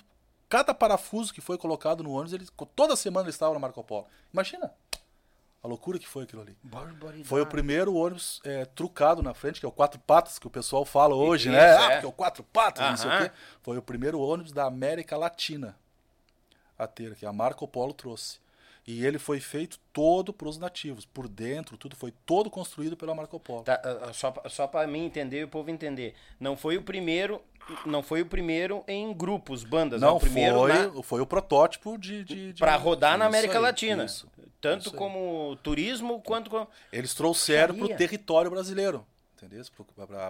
Cada 0.48 0.72
parafuso 0.72 1.32
que 1.32 1.40
foi 1.40 1.58
colocado 1.58 2.02
no 2.02 2.12
ônibus, 2.12 2.32
eles, 2.32 2.52
toda 2.74 2.96
semana 2.96 3.26
eles 3.26 3.34
estavam 3.34 3.54
na 3.54 3.60
Marco 3.60 3.82
Polo. 3.84 4.06
Imagina 4.32 4.72
a 5.62 5.68
loucura 5.68 5.98
que 5.98 6.08
foi 6.08 6.24
aquilo 6.24 6.42
ali. 6.42 6.56
Barbaridade. 6.62 7.24
Foi 7.24 7.42
o 7.42 7.46
primeiro 7.46 7.94
ônibus 7.94 8.40
é, 8.44 8.64
trucado 8.64 9.22
na 9.22 9.34
frente, 9.34 9.60
que 9.60 9.66
é 9.66 9.68
o 9.68 9.72
quatro 9.72 10.00
patas, 10.00 10.38
que 10.38 10.46
o 10.46 10.50
pessoal 10.50 10.84
fala 10.84 11.14
hoje, 11.14 11.48
Isso, 11.48 11.58
né? 11.58 11.64
é. 11.64 11.76
Ah, 11.76 11.90
porque 11.90 12.06
é 12.06 12.08
o 12.08 12.12
quatro 12.12 12.42
patas, 12.44 12.88
não 12.88 12.96
sei 12.96 13.10
o 13.10 13.18
quê. 13.18 13.32
Foi 13.62 13.76
o 13.76 13.82
primeiro 13.82 14.20
ônibus 14.20 14.52
da 14.52 14.64
América 14.64 15.16
Latina 15.16 15.76
a 16.78 16.86
ter, 16.86 17.16
que 17.16 17.26
a 17.26 17.32
Marco 17.32 17.66
Polo 17.66 17.92
trouxe. 17.92 18.38
E 18.90 19.04
ele 19.04 19.18
foi 19.18 19.38
feito 19.38 19.78
todo 19.92 20.32
para 20.32 20.48
os 20.48 20.56
nativos, 20.56 21.04
por 21.04 21.28
dentro, 21.28 21.76
tudo 21.76 21.94
foi 21.94 22.10
todo 22.24 22.48
construído 22.48 22.96
pela 22.96 23.14
Marco 23.14 23.38
Polo. 23.38 23.62
Tá, 23.62 23.78
ah, 23.84 24.08
ah, 24.08 24.12
só, 24.14 24.32
só 24.48 24.66
para 24.66 24.86
mim 24.88 25.04
entender 25.04 25.40
e 25.40 25.44
o 25.44 25.48
povo 25.48 25.68
entender. 25.68 26.14
Não 26.40 26.56
foi 26.56 26.78
o 26.78 26.82
primeiro, 26.82 27.42
não 27.84 28.02
foi 28.02 28.22
o 28.22 28.26
primeiro 28.26 28.82
em 28.88 29.12
grupos, 29.12 29.62
bandas. 29.62 30.00
é 30.00 30.06
Não 30.06 30.16
o 30.16 30.20
primeiro 30.20 30.56
foi, 30.60 30.72
na- 30.72 31.02
foi 31.02 31.20
o 31.20 31.26
protótipo 31.26 31.98
de, 31.98 32.24
de, 32.24 32.52
de- 32.54 32.58
Pra 32.58 32.76
rodar 32.76 33.18
na 33.18 33.26
Isso 33.26 33.36
América 33.36 33.58
aí, 33.58 33.62
Latina. 33.62 34.04
isso, 34.06 34.26
Tanto 34.58 34.86
isso 34.86 34.96
como 34.96 35.54
turismo 35.62 36.22
quanto. 36.22 36.66
Eles 36.90 37.12
trouxeram 37.12 37.74
para 37.76 37.84
o 37.84 37.94
território 37.94 38.50
brasileiro. 38.50 39.06
Entendeu? 39.36 39.62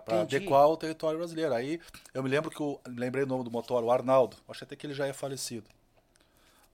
Para 0.05 0.23
adequar 0.23 0.69
o 0.69 0.77
território 0.77 1.17
brasileiro. 1.17 1.55
Aí 1.55 1.81
eu 2.13 2.25
me 2.25 2.29
lembro 2.29 2.51
que 2.51 2.61
o. 2.61 2.79
Lembrei 2.89 3.23
o 3.23 3.27
nome 3.27 3.45
do 3.45 3.53
motor, 3.53 3.85
o 3.85 3.91
Arnaldo. 3.93 4.37
Acho 4.49 4.65
até 4.65 4.75
que 4.75 4.85
ele 4.85 4.95
já 4.95 5.07
é 5.07 5.13
falecido. 5.13 5.67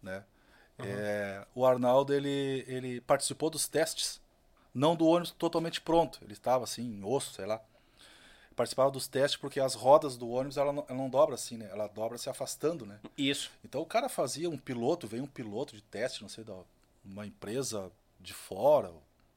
Né? 0.02 0.24
É, 0.78 1.46
o 1.54 1.64
Arnaldo 1.64 2.12
ele, 2.12 2.64
ele 2.66 3.00
participou 3.00 3.50
dos 3.50 3.68
testes. 3.68 4.20
Não 4.72 4.96
do 4.96 5.06
ônibus 5.06 5.30
totalmente 5.32 5.80
pronto. 5.80 6.18
Ele 6.22 6.32
estava 6.32 6.64
assim, 6.64 6.82
em 6.82 7.04
osso, 7.04 7.32
sei 7.34 7.46
lá. 7.46 7.60
Participava 8.56 8.90
dos 8.90 9.08
testes 9.08 9.40
porque 9.40 9.60
as 9.60 9.74
rodas 9.74 10.16
do 10.16 10.28
ônibus 10.28 10.56
ela 10.56 10.72
não, 10.72 10.84
ela 10.88 10.98
não 10.98 11.10
dobra 11.10 11.34
assim, 11.34 11.56
né? 11.56 11.68
Ela 11.70 11.86
dobra 11.88 12.18
se 12.18 12.28
afastando, 12.28 12.86
né? 12.86 12.98
Isso. 13.16 13.50
Então 13.64 13.80
o 13.80 13.86
cara 13.86 14.08
fazia 14.08 14.48
um 14.48 14.58
piloto, 14.58 15.06
veio 15.06 15.24
um 15.24 15.28
piloto 15.28 15.74
de 15.74 15.82
teste, 15.82 16.22
não 16.22 16.28
sei, 16.28 16.44
da 16.44 16.54
uma 17.04 17.26
empresa 17.26 17.90
de 18.18 18.32
fora, 18.32 18.92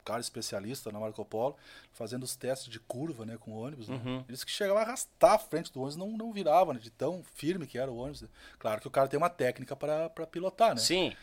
cara 0.08 0.22
especialista 0.22 0.90
na 0.90 1.00
Marco 1.00 1.26
Polo, 1.26 1.58
fazendo 1.92 2.24
os 2.24 2.34
testes 2.34 2.70
de 2.70 2.80
curva, 2.80 3.26
né, 3.26 3.38
com 3.38 3.52
o 3.52 3.62
ônibus. 3.62 3.90
Né? 3.90 4.02
Uhum. 4.06 4.24
Eles 4.30 4.42
que 4.42 4.52
chegavam 4.52 4.82
a 4.82 4.86
arrastar 4.86 5.34
a 5.34 5.38
frente 5.38 5.72
do 5.74 5.82
ônibus, 5.82 5.98
não, 5.98 6.12
não 6.12 6.32
virava, 6.32 6.74
né, 6.74 6.80
de 6.80 6.90
tão 6.90 7.22
firme 7.36 7.68
que 7.68 7.78
era 7.78 7.92
o 7.92 7.98
ônibus. 7.98 8.24
Claro 8.58 8.80
que 8.80 8.88
o 8.88 8.92
cara 8.92 9.10
tem 9.10 9.18
uma 9.18 9.30
técnica 9.30 9.76
para 9.76 10.10
pilotar, 10.32 10.74
né? 10.74 10.80
Sim. 10.80 11.14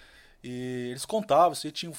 E 0.43 0.89
eles 0.91 1.07
contavam, 1.07 1.55
isso 1.55 1.66
aí 1.66 1.72
tinha. 1.72 1.93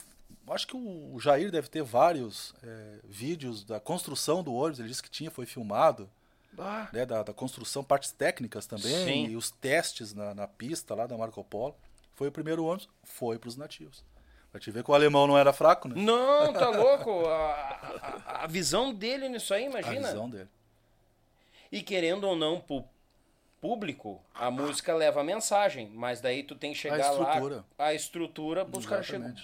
Acho 0.47 0.67
que 0.67 0.77
o 0.77 1.19
Jair 1.19 1.49
deve 1.49 1.67
ter 1.67 1.81
vários 1.81 2.53
é, 2.61 2.99
vídeos 3.03 3.63
da 3.63 3.79
construção 3.79 4.43
do 4.43 4.53
ônibus, 4.53 4.79
ele 4.79 4.89
disse 4.89 5.01
que 5.01 5.09
tinha, 5.09 5.31
foi 5.31 5.47
filmado. 5.47 6.07
Bah. 6.53 6.88
né, 6.93 7.05
da, 7.05 7.21
da 7.21 7.33
construção, 7.33 7.83
partes 7.83 8.13
técnicas 8.13 8.65
também, 8.65 9.05
Sim. 9.05 9.27
e 9.27 9.36
os 9.36 9.51
testes 9.51 10.13
na, 10.13 10.33
na 10.33 10.47
pista 10.47 10.95
lá 10.95 11.05
da 11.05 11.17
Marco 11.17 11.43
Polo. 11.43 11.75
Foi 12.13 12.29
o 12.29 12.31
primeiro 12.31 12.63
ônibus, 12.63 12.88
foi 13.03 13.38
para 13.38 13.49
os 13.49 13.57
nativos. 13.57 14.05
Pra 14.55 14.59
te 14.61 14.71
ver 14.71 14.85
que 14.85 14.89
o 14.89 14.93
alemão 14.93 15.27
não 15.27 15.37
era 15.37 15.51
fraco, 15.51 15.89
né? 15.89 15.95
Não, 15.97 16.53
tá 16.53 16.69
louco. 16.71 17.25
A, 17.27 18.21
a- 18.25 18.43
a 18.45 18.47
visão 18.47 18.93
dele 18.93 19.27
nisso 19.27 19.53
aí, 19.53 19.65
A 19.65 19.69
imagina. 19.69 20.07
visão 20.07 20.29
dele. 20.29 20.47
E 21.69 21.81
querendo 21.83 22.23
ou 22.23 22.37
não, 22.37 22.61
pro 22.61 22.85
público, 23.59 24.23
a 24.33 24.49
música 24.49 24.95
leva 24.95 25.19
a 25.19 25.23
mensagem. 25.25 25.91
Mas 25.93 26.21
daí 26.21 26.41
tu 26.41 26.55
tem 26.55 26.71
que 26.71 26.77
chegar 26.77 26.99
estrutura. 27.11 27.65
lá. 27.77 27.85
A 27.85 27.93
estrutura. 27.93 28.65
Os 28.71 28.85
caras 28.85 29.05
chegam. 29.05 29.35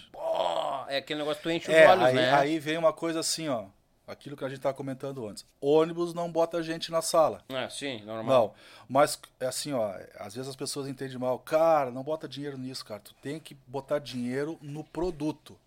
É 0.88 0.96
aquele 1.00 1.20
negócio 1.20 1.42
que 1.42 1.50
tu 1.50 1.52
enche 1.52 1.70
os 1.70 1.76
É, 1.76 1.90
olhos, 1.90 2.06
aí, 2.06 2.16
né? 2.16 2.34
aí 2.34 2.58
vem 2.58 2.78
uma 2.78 2.94
coisa 2.94 3.20
assim, 3.20 3.50
ó. 3.50 3.66
Aquilo 4.12 4.36
que 4.36 4.44
a 4.44 4.50
gente 4.50 4.60
tava 4.60 4.76
comentando 4.76 5.26
antes. 5.26 5.46
Ônibus 5.62 6.14
não 6.14 6.30
bota 6.30 6.62
gente 6.62 6.92
na 6.92 7.02
sala. 7.02 7.42
É, 7.48 7.70
sim, 7.70 8.02
normal. 8.04 8.48
Não, 8.48 8.54
mas 8.90 9.18
é 9.40 9.46
assim, 9.46 9.72
ó, 9.72 9.90
às 10.20 10.36
vezes 10.36 10.50
as 10.50 10.56
pessoas 10.58 10.86
entendem 10.86 11.18
mal. 11.18 11.40
Cara, 11.40 11.92
não 11.92 12.04
bota 12.04 12.28
dinheiro 12.28 12.58
nisso, 12.58 12.84
cara. 12.84 13.00
Tu 13.00 13.14
tem 13.22 13.40
que 13.40 13.56
botar 13.66 14.00
dinheiro 14.00 14.60
no 14.62 14.84
produto. 14.84 15.58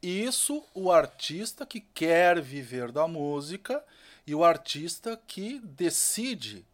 Isso 0.00 0.64
o 0.72 0.92
artista 0.92 1.66
que 1.66 1.80
quer 1.80 2.40
viver 2.40 2.92
da 2.92 3.08
música 3.08 3.82
e 4.24 4.32
o 4.32 4.44
artista 4.44 5.20
que 5.26 5.58
decide 5.58 6.64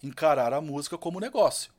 encarar 0.00 0.52
a 0.52 0.60
música 0.60 0.96
como 0.96 1.18
negócio. 1.18 1.72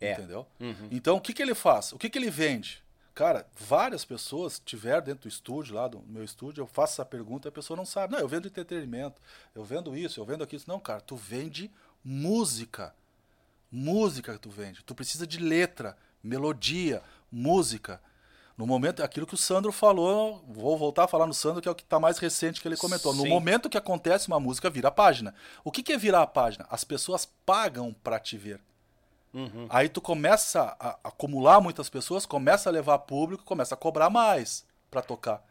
É. 0.00 0.12
Entendeu? 0.12 0.46
Então, 0.88 1.16
o 1.16 1.20
que, 1.20 1.34
que 1.34 1.42
ele 1.42 1.54
faz? 1.54 1.92
O 1.92 1.98
que, 1.98 2.08
que 2.08 2.16
ele 2.16 2.30
vende? 2.30 2.83
Cara, 3.14 3.46
várias 3.56 4.04
pessoas 4.04 4.60
tiveram 4.64 5.04
dentro 5.04 5.22
do 5.22 5.28
estúdio, 5.28 5.76
lá 5.76 5.86
do 5.86 6.00
meu 6.00 6.24
estúdio, 6.24 6.62
eu 6.62 6.66
faço 6.66 6.94
essa 6.94 7.04
pergunta 7.04 7.46
e 7.46 7.50
a 7.50 7.52
pessoa 7.52 7.76
não 7.76 7.86
sabe. 7.86 8.12
Não, 8.12 8.18
eu 8.18 8.26
vendo 8.26 8.48
entretenimento, 8.48 9.22
eu 9.54 9.62
vendo 9.62 9.96
isso, 9.96 10.18
eu 10.18 10.24
vendo 10.24 10.42
aquilo. 10.42 10.62
Não, 10.66 10.80
cara, 10.80 11.00
tu 11.00 11.14
vende 11.14 11.70
música. 12.04 12.92
Música 13.70 14.32
que 14.32 14.40
tu 14.40 14.50
vende. 14.50 14.82
Tu 14.82 14.94
precisa 14.94 15.26
de 15.26 15.38
letra, 15.38 15.96
melodia, 16.22 17.02
música. 17.30 18.00
No 18.58 18.66
momento, 18.66 19.02
aquilo 19.02 19.26
que 19.26 19.34
o 19.34 19.38
Sandro 19.38 19.70
falou, 19.70 20.44
vou 20.48 20.76
voltar 20.76 21.04
a 21.04 21.08
falar 21.08 21.26
no 21.26 21.34
Sandro, 21.34 21.62
que 21.62 21.68
é 21.68 21.70
o 21.70 21.74
que 21.74 21.82
está 21.82 22.00
mais 22.00 22.18
recente 22.18 22.60
que 22.60 22.66
ele 22.66 22.76
comentou. 22.76 23.14
No 23.14 23.22
Sim. 23.22 23.28
momento 23.28 23.68
que 23.68 23.78
acontece 23.78 24.26
uma 24.26 24.40
música, 24.40 24.70
vira 24.70 24.88
a 24.88 24.92
página. 24.92 25.34
O 25.62 25.70
que, 25.70 25.82
que 25.82 25.92
é 25.92 25.96
virar 25.96 26.22
a 26.22 26.26
página? 26.26 26.66
As 26.68 26.82
pessoas 26.82 27.28
pagam 27.46 27.92
para 27.92 28.18
te 28.18 28.36
ver. 28.36 28.60
Uhum. 29.34 29.66
Aí 29.68 29.88
tu 29.88 30.00
começa 30.00 30.76
a 30.78 30.96
acumular 31.02 31.60
muitas 31.60 31.90
pessoas, 31.90 32.24
começa 32.24 32.70
a 32.70 32.72
levar 32.72 33.00
público, 33.00 33.42
começa 33.42 33.74
a 33.74 33.78
cobrar 33.78 34.08
mais 34.08 34.64
pra 34.88 35.02
tocar. 35.02 35.42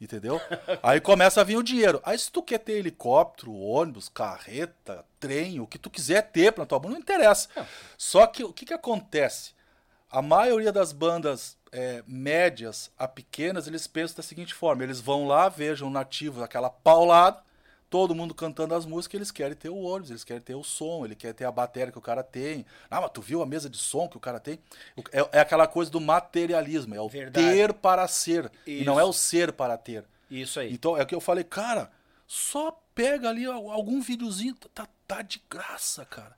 Entendeu? 0.00 0.40
Aí 0.82 1.00
começa 1.00 1.40
a 1.40 1.44
vir 1.44 1.56
o 1.56 1.62
dinheiro. 1.62 2.00
Aí 2.04 2.18
se 2.18 2.30
tu 2.30 2.42
quer 2.42 2.58
ter 2.58 2.72
helicóptero, 2.72 3.54
ônibus, 3.54 4.08
carreta, 4.08 5.04
trem, 5.20 5.60
o 5.60 5.66
que 5.66 5.78
tu 5.78 5.88
quiser 5.88 6.30
ter 6.30 6.52
pra 6.52 6.66
tua 6.66 6.78
banda, 6.78 6.94
não 6.94 7.00
interessa. 7.00 7.48
Só 7.96 8.26
que 8.26 8.42
o 8.42 8.52
que, 8.52 8.66
que 8.66 8.74
acontece? 8.74 9.52
A 10.10 10.20
maioria 10.20 10.72
das 10.72 10.92
bandas 10.92 11.56
é, 11.70 12.02
médias 12.06 12.90
a 12.98 13.06
pequenas, 13.06 13.66
eles 13.66 13.86
pensam 13.86 14.16
da 14.16 14.22
seguinte 14.22 14.54
forma: 14.54 14.82
eles 14.82 15.00
vão 15.00 15.26
lá, 15.26 15.48
vejam 15.48 15.90
nativos, 15.90 16.42
aquela 16.42 16.70
paulada, 16.70 17.42
todo 17.90 18.14
mundo 18.14 18.34
cantando 18.34 18.74
as 18.74 18.84
músicas, 18.84 19.14
eles 19.18 19.30
querem 19.30 19.56
ter 19.56 19.68
o 19.70 19.78
ônibus, 19.78 20.10
eles 20.10 20.24
querem 20.24 20.42
ter 20.42 20.54
o 20.54 20.62
som, 20.62 21.04
ele 21.04 21.14
quer 21.14 21.32
ter 21.32 21.44
a 21.44 21.50
bateria 21.52 21.90
que 21.90 21.98
o 21.98 22.02
cara 22.02 22.22
tem. 22.22 22.66
Ah, 22.90 23.00
mas 23.00 23.10
tu 23.12 23.20
viu 23.22 23.42
a 23.42 23.46
mesa 23.46 23.68
de 23.70 23.78
som 23.78 24.08
que 24.08 24.16
o 24.16 24.20
cara 24.20 24.38
tem? 24.38 24.58
É, 25.12 25.38
é 25.38 25.40
aquela 25.40 25.66
coisa 25.66 25.90
do 25.90 26.00
materialismo, 26.00 26.94
é 26.94 27.00
o 27.00 27.08
Verdade. 27.08 27.46
ter 27.46 27.72
para 27.72 28.06
ser, 28.08 28.50
e 28.66 28.84
não 28.84 28.98
é 28.98 29.02
Isso. 29.02 29.10
o 29.10 29.12
ser 29.14 29.52
para 29.52 29.76
ter. 29.78 30.04
Isso 30.30 30.60
aí. 30.60 30.72
Então 30.72 30.96
é 30.96 31.02
o 31.02 31.06
que 31.06 31.14
eu 31.14 31.20
falei, 31.20 31.44
cara, 31.44 31.90
só 32.26 32.78
pega 32.94 33.28
ali 33.30 33.46
al- 33.46 33.70
algum 33.70 34.00
videozinho, 34.02 34.54
tá, 34.74 34.86
tá 35.06 35.22
de 35.22 35.42
graça, 35.48 36.04
cara. 36.04 36.34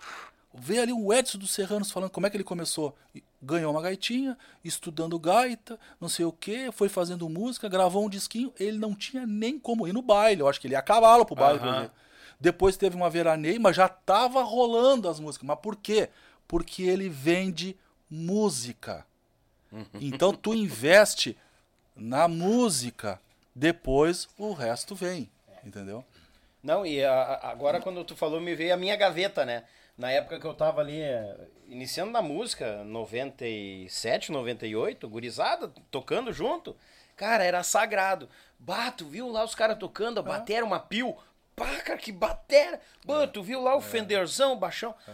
Vê 0.52 0.78
ali 0.80 0.92
o 0.92 1.12
Edson 1.12 1.38
dos 1.38 1.52
Serranos 1.52 1.90
falando 1.90 2.10
como 2.10 2.26
é 2.26 2.30
que 2.30 2.36
ele 2.36 2.42
começou. 2.44 2.96
Ganhou 3.40 3.70
uma 3.72 3.80
gaitinha, 3.80 4.36
estudando 4.64 5.18
gaita, 5.18 5.78
não 6.00 6.08
sei 6.08 6.24
o 6.24 6.32
que, 6.32 6.72
foi 6.72 6.88
fazendo 6.88 7.28
música, 7.28 7.68
gravou 7.68 8.04
um 8.04 8.08
disquinho. 8.10 8.52
Ele 8.58 8.76
não 8.76 8.94
tinha 8.94 9.24
nem 9.26 9.58
como 9.58 9.86
ir 9.86 9.92
no 9.92 10.02
baile. 10.02 10.40
Eu 10.42 10.48
acho 10.48 10.60
que 10.60 10.66
ele 10.66 10.74
ia 10.74 10.80
a 10.80 10.82
cavalo 10.82 11.24
pro 11.24 11.36
baile. 11.36 11.58
ver. 11.82 11.90
Depois 12.40 12.76
teve 12.76 12.96
uma 12.96 13.08
veraneio, 13.08 13.60
mas 13.60 13.76
já 13.76 13.88
tava 13.88 14.42
rolando 14.42 15.08
as 15.08 15.20
músicas. 15.20 15.46
Mas 15.46 15.58
por 15.60 15.76
quê? 15.76 16.08
Porque 16.48 16.82
ele 16.82 17.08
vende 17.08 17.76
música. 18.10 19.06
Então 20.00 20.32
tu 20.34 20.52
investe 20.52 21.36
na 21.94 22.26
música, 22.26 23.20
depois 23.54 24.28
o 24.36 24.52
resto 24.52 24.94
vem, 24.96 25.30
entendeu? 25.64 26.04
Não, 26.62 26.84
e 26.84 27.04
a- 27.04 27.38
agora 27.44 27.80
quando 27.80 28.02
tu 28.04 28.16
falou, 28.16 28.40
me 28.40 28.54
veio 28.54 28.74
a 28.74 28.76
minha 28.76 28.96
gaveta, 28.96 29.44
né? 29.44 29.64
Na 30.00 30.10
época 30.10 30.40
que 30.40 30.46
eu 30.46 30.54
tava 30.54 30.80
ali, 30.80 30.98
eh, 30.98 31.36
iniciando 31.68 32.10
na 32.10 32.22
música, 32.22 32.82
97, 32.84 34.32
98, 34.32 35.06
gurizada, 35.06 35.70
tocando 35.90 36.32
junto, 36.32 36.74
cara, 37.14 37.44
era 37.44 37.62
sagrado. 37.62 38.26
Bah, 38.58 38.90
tu 38.90 39.04
viu 39.06 39.28
lá 39.28 39.44
os 39.44 39.54
caras 39.54 39.76
tocando, 39.78 40.18
a 40.18 40.22
batera, 40.22 40.64
uma 40.64 40.80
pio. 40.80 41.14
Pá, 41.54 41.66
cara, 41.84 41.98
que 41.98 42.12
batera. 42.12 42.80
Bah, 43.04 43.26
tu 43.26 43.42
viu 43.42 43.60
lá 43.62 43.76
o 43.76 43.80
Fenderzão, 43.82 44.54
o 44.54 44.56
baixão. 44.56 44.94
É 45.06 45.12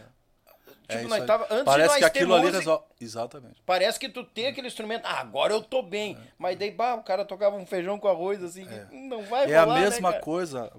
Tipo, 0.93 1.01
isso 1.01 1.09
nós 1.09 1.21
aí. 1.23 1.27
tava, 1.27 1.45
antes 1.47 1.59
de 1.59 1.65
Parece 1.65 1.89
nós 1.89 1.99
que 1.99 2.05
aquilo 2.05 2.33
ali 2.35 2.43
música, 2.43 2.59
resolve. 2.61 2.85
Exatamente. 3.01 3.63
Parece 3.67 3.99
que 3.99 4.09
tu 4.09 4.23
tem 4.23 4.47
aquele 4.47 4.69
instrumento. 4.69 5.05
Ah, 5.05 5.19
agora 5.19 5.53
eu 5.53 5.61
tô 5.61 5.83
bem. 5.83 6.17
Mas 6.39 6.57
daí, 6.57 6.71
bah, 6.71 6.95
o 6.95 7.03
cara 7.03 7.25
tocava 7.25 7.57
um 7.57 7.67
feijão 7.67 7.99
com 7.99 8.07
arroz, 8.07 8.41
assim, 8.41 8.65
que 8.65 8.95
não 8.95 9.25
vai 9.25 9.51
É 9.51 9.57
a 9.57 9.65
rolar, 9.65 9.75
né, 9.81 9.81
mesma 9.81 10.13
cara? 10.13 10.23
coisa, 10.23 10.73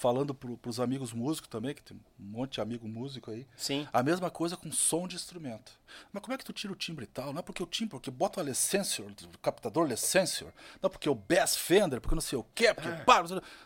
falando 0.00 0.34
pro, 0.34 0.56
pros 0.56 0.80
amigos 0.80 1.12
músicos 1.12 1.48
também, 1.50 1.74
que 1.74 1.82
tem 1.82 1.94
um 2.18 2.24
monte 2.24 2.54
de 2.54 2.60
amigo 2.62 2.88
músico 2.88 3.30
aí. 3.30 3.46
Sim. 3.54 3.86
A 3.92 4.02
mesma 4.02 4.30
coisa 4.30 4.56
com 4.56 4.72
som 4.72 5.06
de 5.06 5.14
instrumento. 5.14 5.72
Mas 6.10 6.22
como 6.22 6.32
é 6.32 6.38
que 6.38 6.44
tu 6.44 6.54
tira 6.54 6.72
o 6.72 6.76
timbre 6.76 7.04
e 7.04 7.06
tal? 7.08 7.32
Não 7.34 7.40
é 7.40 7.42
porque 7.42 7.62
o 7.62 7.66
timbre, 7.66 7.90
porque 7.90 8.10
bota 8.10 8.40
o 8.40 8.42
Lesensor, 8.42 9.06
o 9.10 9.38
captador 9.38 9.86
Lesensor. 9.86 10.48
Não 10.80 10.88
é 10.88 10.90
porque 10.90 11.10
o 11.10 11.14
Bass 11.14 11.54
Fender, 11.54 12.00
porque 12.00 12.14
não 12.14 12.22
sei 12.22 12.38
o 12.38 12.46
quê, 12.54 12.72
porque 12.72 12.88
Ah. 12.88 12.98
o 13.02 13.04
pá, 13.04 13.22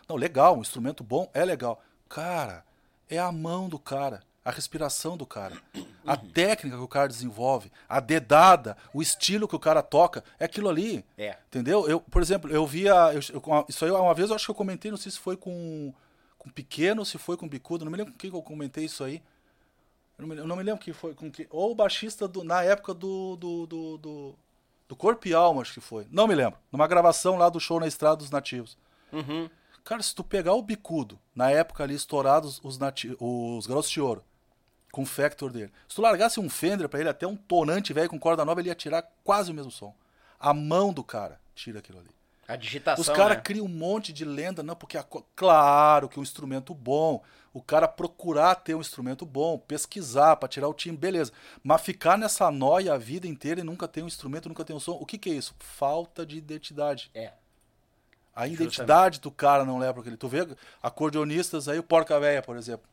não 0.09 0.17
legal, 0.17 0.57
um 0.57 0.61
instrumento 0.61 1.03
bom 1.05 1.29
é 1.33 1.45
legal. 1.45 1.81
Cara, 2.09 2.65
é 3.09 3.17
a 3.17 3.31
mão 3.31 3.69
do 3.69 3.79
cara, 3.79 4.21
a 4.43 4.51
respiração 4.51 5.15
do 5.17 5.25
cara, 5.25 5.55
a 6.05 6.13
Uhum. 6.13 6.29
técnica 6.31 6.75
que 6.77 6.83
o 6.83 6.87
cara 6.87 7.07
desenvolve, 7.07 7.71
a 7.89 7.99
dedada, 7.99 8.77
o 8.93 9.01
estilo 9.01 9.47
que 9.47 9.55
o 9.55 9.59
cara 9.59 9.81
toca, 9.81 10.23
é 10.39 10.45
aquilo 10.45 10.69
ali. 10.69 11.03
É. 11.17 11.37
Entendeu? 11.47 11.87
Eu, 11.89 11.99
por 12.01 12.21
exemplo, 12.21 12.51
eu 12.51 12.65
via. 12.67 12.93
eu- 13.13 13.21
eu- 13.33 13.65
isso 13.69 13.85
aí 13.85 13.89
uma 13.91 14.13
vez 14.13 14.29
eu 14.29 14.35
acho 14.35 14.45
que 14.45 14.51
eu 14.51 14.55
comentei, 14.55 14.91
não 14.91 14.97
sei 14.97 15.11
se 15.11 15.17
foi 15.19 15.35
com, 15.37 15.93
com 16.45 16.51
pequeno, 16.51 17.03
se 17.03 17.17
foi 17.17 17.35
com 17.35 17.49
bicudo, 17.49 17.83
não 17.83 17.91
me 17.91 17.97
lembro 17.97 18.13
com 18.13 18.19
quem 18.19 18.29
que 18.29 18.37
eu 18.37 18.41
comentei 18.41 18.85
isso 18.85 19.03
aí. 19.03 19.21
Eu 20.17 20.27
não 20.27 20.27
me, 20.27 20.41
eu 20.41 20.47
não 20.47 20.55
me 20.55 20.63
lembro 20.63 20.79
que 20.79 20.93
foi 20.93 21.15
com 21.15 21.31
que. 21.31 21.47
Ou 21.49 21.71
o 21.71 21.75
baixista 21.75 22.27
do, 22.27 22.43
na 22.43 22.61
época 22.61 22.93
do. 22.93 23.35
do, 23.35 23.65
do, 23.65 23.97
do, 23.97 24.35
do 24.87 24.95
Corpo 24.95 25.27
e 25.27 25.33
Alma, 25.33 25.63
acho 25.63 25.73
que 25.73 25.81
foi. 25.81 26.07
Não 26.11 26.27
me 26.27 26.35
lembro. 26.35 26.59
Numa 26.71 26.87
gravação 26.87 27.35
lá 27.35 27.49
do 27.49 27.59
show 27.59 27.79
na 27.79 27.87
Estrada 27.87 28.17
dos 28.17 28.29
Nativos. 28.29 28.77
Uhum. 29.11 29.49
Cara, 29.83 30.01
se 30.03 30.13
tu 30.13 30.23
pegar 30.23 30.53
o 30.53 30.61
bicudo, 30.61 31.19
na 31.33 31.49
época 31.49 31.83
ali 31.83 31.95
estourados 31.95 32.61
os, 32.63 32.77
nati 32.77 33.15
os 33.19 33.67
garotos 33.67 33.89
de 33.89 33.99
ouro, 33.99 34.23
com 34.91 35.01
o 35.01 35.05
Factor 35.05 35.51
dele. 35.51 35.71
Se 35.87 35.95
tu 35.95 36.01
largasse 36.01 36.39
um 36.39 36.49
Fender 36.49 36.87
pra 36.87 36.99
ele, 36.99 37.09
até 37.09 37.27
um 37.27 37.35
tonante 37.35 37.91
velho 37.91 38.09
com 38.09 38.19
corda 38.19 38.45
nova, 38.45 38.61
ele 38.61 38.69
ia 38.69 38.75
tirar 38.75 39.03
quase 39.23 39.51
o 39.51 39.53
mesmo 39.53 39.71
som. 39.71 39.93
A 40.39 40.53
mão 40.53 40.93
do 40.93 41.03
cara 41.03 41.39
tira 41.53 41.79
aquilo 41.79 41.99
ali. 41.99 42.14
A 42.47 42.55
digitação, 42.55 43.01
Os 43.01 43.09
caras 43.09 43.37
né? 43.37 43.43
criam 43.43 43.65
um 43.65 43.69
monte 43.69 44.13
de 44.13 44.23
lenda, 44.23 44.61
não, 44.61 44.75
porque 44.75 44.97
a 44.97 45.05
claro 45.35 46.07
que 46.07 46.19
um 46.19 46.23
instrumento 46.23 46.75
bom, 46.75 47.23
o 47.51 47.61
cara 47.61 47.87
procurar 47.87 48.53
ter 48.55 48.75
um 48.75 48.81
instrumento 48.81 49.25
bom, 49.25 49.57
pesquisar 49.57 50.35
pra 50.35 50.47
tirar 50.47 50.67
o 50.67 50.73
time, 50.73 50.95
beleza. 50.95 51.31
Mas 51.63 51.81
ficar 51.81 52.17
nessa 52.17 52.51
noia 52.51 52.93
a 52.93 52.97
vida 52.97 53.27
inteira 53.27 53.61
e 53.61 53.63
nunca 53.63 53.87
ter 53.87 54.03
um 54.03 54.07
instrumento, 54.07 54.47
nunca 54.47 54.63
ter 54.63 54.73
um 54.73 54.79
som, 54.79 54.91
o 54.91 55.05
que 55.05 55.17
que 55.17 55.29
é 55.29 55.33
isso? 55.33 55.55
Falta 55.57 56.25
de 56.25 56.37
identidade. 56.37 57.09
É. 57.15 57.31
A 58.35 58.47
identidade 58.47 59.21
do 59.21 59.31
cara 59.31 59.63
não 59.63 59.79
leva 59.79 59.93
para 59.93 60.01
aquele. 60.01 60.17
Tu 60.17 60.27
vê 60.27 60.45
acordeonistas 60.83 61.69
aí, 61.69 61.79
o 61.79 61.83
Porca 61.83 62.19
Véia, 62.19 62.41
por 62.41 62.57
exemplo. 62.57 62.87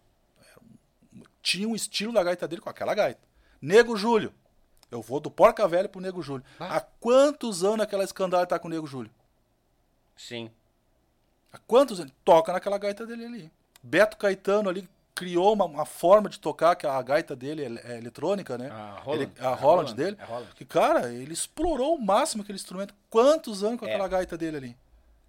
Tinha 1.42 1.68
um 1.68 1.74
estilo 1.74 2.12
da 2.12 2.22
gaita 2.22 2.46
dele 2.46 2.62
com 2.62 2.70
aquela 2.70 2.94
gaita. 2.94 3.20
Nego 3.60 3.96
Júlio. 3.96 4.32
Eu 4.90 5.02
vou 5.02 5.18
do 5.18 5.30
Porca 5.30 5.66
Velha 5.66 5.88
pro 5.88 6.00
Nego 6.00 6.22
Júlio. 6.22 6.44
Há 6.60 6.80
quantos 6.80 7.64
anos 7.64 7.80
aquela 7.80 8.04
escandalha 8.04 8.46
tá 8.46 8.58
com 8.58 8.68
o 8.68 8.70
Nego 8.70 8.86
Júlio? 8.86 9.10
Sim. 10.16 10.50
Há 11.52 11.58
quantos 11.58 12.00
anos? 12.00 12.12
Toca 12.24 12.52
naquela 12.52 12.78
gaita 12.78 13.06
dele 13.06 13.24
ali. 13.24 13.52
Beto 13.82 14.16
Caetano 14.16 14.68
ali 14.68 14.88
criou 15.14 15.52
uma, 15.52 15.64
uma 15.66 15.84
forma 15.84 16.28
de 16.28 16.38
tocar, 16.40 16.74
que 16.74 16.86
a 16.86 17.02
gaita 17.02 17.36
dele 17.36 17.80
é, 17.84 17.92
é 17.94 17.98
eletrônica, 17.98 18.56
né? 18.56 18.70
A 18.70 19.00
Roland. 19.00 19.22
Ele- 19.22 19.32
a 19.40 19.48
Holland 19.54 19.60
Roland, 19.90 19.94
dele. 19.94 20.16
a 20.20 20.24
Roland. 20.24 20.48
Que, 20.54 20.64
cara, 20.64 21.12
ele 21.12 21.32
explorou 21.32 21.94
o 21.96 22.00
máximo 22.00 22.42
aquele 22.42 22.56
instrumento. 22.56 22.94
Quantos 23.10 23.62
anos 23.62 23.78
com 23.80 23.86
É. 23.86 23.90
aquela 23.90 24.08
gaita 24.08 24.38
dele 24.38 24.56
ali? 24.56 24.76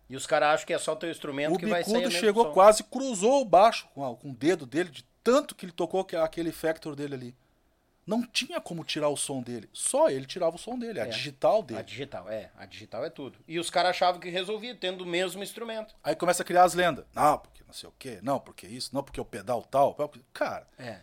E 0.10 0.16
os 0.16 0.26
caras 0.26 0.50
acham 0.56 0.68
que 0.68 0.74
é 0.74 0.78
só 0.78 0.94
o 0.94 0.96
teu 0.96 1.10
instrumento 1.10 1.54
O 1.56 1.58
que 1.58 1.66
vai 1.66 1.80
bicudo 1.82 1.98
o 1.98 2.02
mesmo 2.04 2.20
chegou 2.20 2.46
som. 2.46 2.52
quase, 2.54 2.84
cruzou 2.84 3.42
o 3.42 3.46
baixo 3.46 3.88
com, 3.94 4.06
a- 4.10 4.16
com 4.16 4.30
o 4.32 4.34
dedo 4.36 4.66
dele, 4.66 4.90
de 4.90 5.04
tanto 5.24 5.56
que 5.56 5.66
ele 5.66 5.72
tocou 5.74 6.04
que- 6.06 6.16
aquele 6.16 6.52
factor 6.52 6.96
dele 6.96 7.16
ali. 7.16 7.36
Não 8.06 8.22
tinha 8.22 8.60
como 8.60 8.84
tirar 8.84 9.08
o 9.10 9.16
som 9.16 9.42
dele. 9.42 9.70
Só 9.72 10.10
ele 10.10 10.26
tirava 10.26 10.56
o 10.56 10.60
som 10.60 10.78
dele, 10.78 11.00
a 11.00 11.06
É. 11.06 11.10
digital 11.10 11.60
A 11.60 11.62
dele. 11.62 11.84
digital, 11.84 12.30
é. 12.30 12.52
A 12.58 12.66
digital 12.66 13.06
é 13.06 13.10
tudo. 13.10 13.40
E 13.48 13.58
os 13.60 13.70
caras 13.70 13.92
achavam 13.92 14.20
que 14.20 14.30
resolvia, 14.30 14.76
tendo 14.76 15.04
o 15.04 15.08
mesmo 15.08 15.42
instrumento. 15.42 15.96
Aí 16.04 16.16
começa 16.16 16.44
a 16.44 16.46
criar 16.46 16.64
as 16.66 16.74
lendas. 16.74 17.06
Não, 17.16 17.38
porque 17.38 17.64
não 17.66 17.74
sei 17.74 17.88
o 17.88 17.94
quê. 17.98 18.20
Não, 18.22 18.40
porque 18.40 18.68
isso, 18.68 18.90
não, 18.94 19.02
porque 19.04 19.22
o 19.22 19.26
pedal 19.26 19.62
tal. 19.64 19.96
Cara, 20.34 20.68
É. 20.78 21.00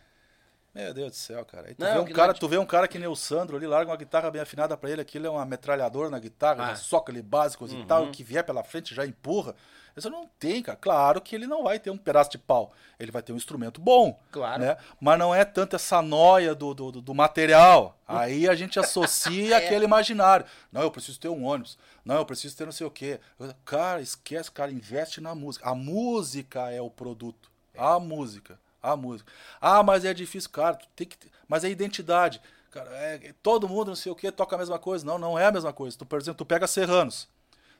meu 0.74 0.92
Deus 0.92 1.12
do 1.12 1.16
céu, 1.16 1.42
cara. 1.46 1.68
Aí 1.68 1.74
tu, 1.74 1.80
Não, 1.82 2.04
vê 2.04 2.10
um 2.12 2.14
cara, 2.14 2.32
não- 2.32 2.38
tu 2.38 2.48
vê 2.48 2.58
um 2.58 2.66
cara 2.66 2.86
que 2.86 2.98
nem 2.98 3.08
o 3.08 3.16
Sandro 3.16 3.56
ali, 3.56 3.66
larga 3.66 3.90
uma 3.90 3.96
guitarra 3.96 4.30
bem 4.30 4.42
afinada 4.42 4.76
pra 4.76 4.90
ele, 4.90 5.00
aquilo 5.00 5.26
é 5.26 5.30
uma 5.30 5.46
metralhadora 5.46 6.10
na 6.10 6.18
guitarra, 6.18 6.70
Ah. 6.72 6.76
soca 6.76 7.10
ali 7.10 7.22
básicos 7.22 7.72
e 7.72 7.82
tal, 7.86 8.10
que 8.10 8.22
vier 8.22 8.44
pela 8.44 8.62
frente 8.62 8.94
já 8.94 9.06
empurra. 9.06 9.56
Isso 10.00 10.10
não 10.10 10.26
tem, 10.38 10.62
cara. 10.62 10.76
Claro 10.76 11.20
que 11.20 11.34
ele 11.34 11.46
não 11.46 11.62
vai 11.62 11.78
ter 11.78 11.90
um 11.90 11.96
pedaço 11.96 12.30
de 12.30 12.38
pau. 12.38 12.72
Ele 12.98 13.10
vai 13.12 13.22
ter 13.22 13.32
um 13.32 13.36
instrumento 13.36 13.80
bom. 13.80 14.18
Claro. 14.32 14.60
Né? 14.62 14.76
Mas 15.00 15.18
não 15.18 15.34
é 15.34 15.44
tanto 15.44 15.76
essa 15.76 16.02
noia 16.02 16.54
do, 16.54 16.74
do, 16.74 16.90
do- 17.00 17.14
material. 17.14 17.96
Aí 18.06 18.48
a 18.48 18.54
gente 18.54 18.78
associa 18.80 19.54
É. 19.60 19.64
aquele 19.64 19.84
imaginário. 19.84 20.44
Não, 20.72 20.82
eu 20.82 20.90
preciso 20.90 21.18
ter 21.20 21.28
um 21.28 21.44
ônibus. 21.44 21.78
Não, 22.04 22.16
eu 22.16 22.26
preciso 22.26 22.56
ter 22.56 22.64
não 22.64 22.72
sei 22.72 22.86
o 22.86 22.90
quê. 22.90 23.20
Cara, 23.64 24.00
esquece, 24.00 24.50
cara, 24.50 24.70
investe 24.72 25.20
na 25.20 25.34
música. 25.34 25.68
A 25.68 25.74
música 25.74 26.70
é 26.70 26.80
o 26.80 26.90
produto. 26.90 27.50
A 27.76 27.98
música. 28.00 28.58
A 28.82 28.96
música. 28.96 29.30
Ah, 29.60 29.82
mas 29.82 30.04
é 30.04 30.12
difícil, 30.12 30.50
cara. 30.50 30.78
Tem 30.96 31.06
que 31.06 31.16
ter... 31.16 31.30
Mas 31.46 31.64
é 31.64 31.68
identidade. 31.70 32.40
Cara, 32.70 32.90
é- 32.96 33.34
todo 33.42 33.68
mundo 33.68 33.88
não 33.88 33.96
sei 33.96 34.10
o 34.12 34.14
quê 34.14 34.30
toca 34.30 34.56
a 34.56 34.58
mesma 34.58 34.78
coisa. 34.78 35.04
Não, 35.04 35.18
não 35.18 35.38
é 35.38 35.46
a 35.46 35.52
mesma 35.52 35.72
coisa. 35.72 35.96
Tu, 35.98 36.06
por 36.06 36.18
exemplo, 36.20 36.38
tu 36.38 36.46
pega 36.46 36.66
Serranos. 36.66 37.28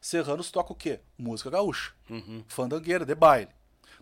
Serranos 0.01 0.51
toca 0.51 0.73
o 0.73 0.77
quê? 0.77 1.01
Música 1.19 1.51
gaúcha. 1.51 1.93
Fandangueira, 2.49 3.05
de 3.05 3.15
baile. 3.15 3.49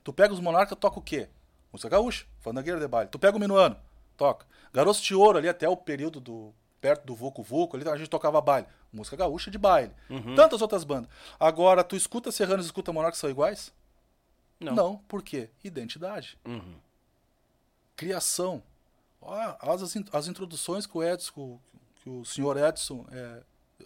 Tu 0.04 0.12
pega 0.12 0.32
os 0.32 0.40
Monarcas, 0.40 0.78
toca 0.78 0.98
o 0.98 1.02
quê? 1.02 1.28
Música 1.72 1.88
gaúcha. 1.88 2.24
Fandangueira, 2.40 2.78
de 2.78 2.86
baile. 2.88 3.10
Tu 3.10 3.18
pega 3.18 3.36
o 3.36 3.40
Minuano, 3.40 3.76
toca. 4.16 4.46
Garotos 4.72 5.00
de 5.00 5.14
Ouro 5.14 5.38
ali 5.38 5.48
até 5.48 5.68
o 5.68 5.76
período 5.76 6.20
do 6.20 6.54
perto 6.80 7.04
do 7.04 7.14
Vucu 7.14 7.42
Vucu, 7.42 7.76
ali 7.76 7.88
a 7.88 7.96
gente 7.96 8.08
tocava 8.08 8.40
baile. 8.40 8.68
Música 8.92 9.16
gaúcha 9.16 9.50
de 9.50 9.58
baile. 9.58 9.92
Tantas 10.36 10.62
outras 10.62 10.84
bandas. 10.84 11.10
Agora, 11.38 11.82
tu 11.82 11.96
escuta 11.96 12.30
Serranos 12.30 12.66
e 12.66 12.68
escuta 12.68 12.92
Monarcas 12.92 13.18
são 13.18 13.28
iguais? 13.28 13.72
Não. 14.60 14.74
por 15.08 15.22
quê? 15.22 15.50
Identidade. 15.62 16.38
Criação. 17.96 18.62
Ó, 19.20 19.34
as, 19.60 19.96
as 20.12 20.28
introduções 20.28 20.86
que 20.86 20.96
o 20.96 21.02
Edson, 21.02 21.60
que 21.96 22.08
o 22.08 22.24
senhor 22.24 22.56
Edson 22.56 23.04
é, 23.10 23.42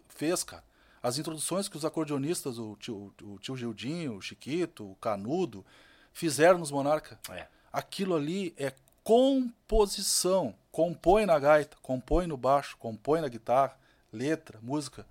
fez, 0.08 0.44
cara. 0.44 0.62
As 1.02 1.18
introduções 1.18 1.68
que 1.68 1.76
os 1.76 1.84
acordeonistas, 1.84 2.58
o 2.58 2.76
tio, 2.76 3.12
o 3.22 3.38
tio 3.38 3.56
Gildinho, 3.56 4.16
o 4.16 4.22
Chiquito, 4.22 4.90
o 4.90 4.94
Canudo, 4.96 5.64
fizeram 6.12 6.58
nos 6.58 6.70
Monarca. 6.70 7.18
É. 7.30 7.46
Aquilo 7.72 8.14
ali 8.14 8.54
é 8.56 8.72
composição. 9.02 10.54
Compõe 10.70 11.26
na 11.26 11.38
gaita, 11.38 11.76
compõe 11.82 12.26
no 12.26 12.36
baixo, 12.36 12.76
compõe 12.76 13.20
na 13.20 13.28
guitarra, 13.28 13.76
letra, 14.12 14.58
música. 14.62 15.04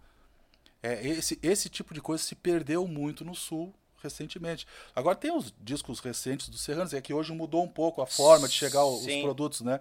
É, 0.82 1.06
esse, 1.06 1.38
esse 1.44 1.70
tipo 1.70 1.94
de 1.94 2.02
coisa 2.02 2.24
se 2.24 2.36
perdeu 2.36 2.88
muito 2.88 3.26
no 3.26 3.36
Sul 3.36 3.74
recentemente. 4.02 4.66
Agora 4.96 5.16
tem 5.16 5.32
os 5.32 5.54
discos 5.60 6.00
recentes 6.00 6.50
do 6.50 6.58
Serranos, 6.58 6.94
é 6.94 7.02
que 7.02 7.14
hoje 7.14 7.32
mudou 7.34 7.64
um 7.64 7.68
pouco 7.68 8.02
a 8.02 8.08
forma 8.08 8.48
de 8.48 8.54
chegar 8.54 8.84
os 8.84 9.06
produtos, 9.22 9.62
né? 9.62 9.80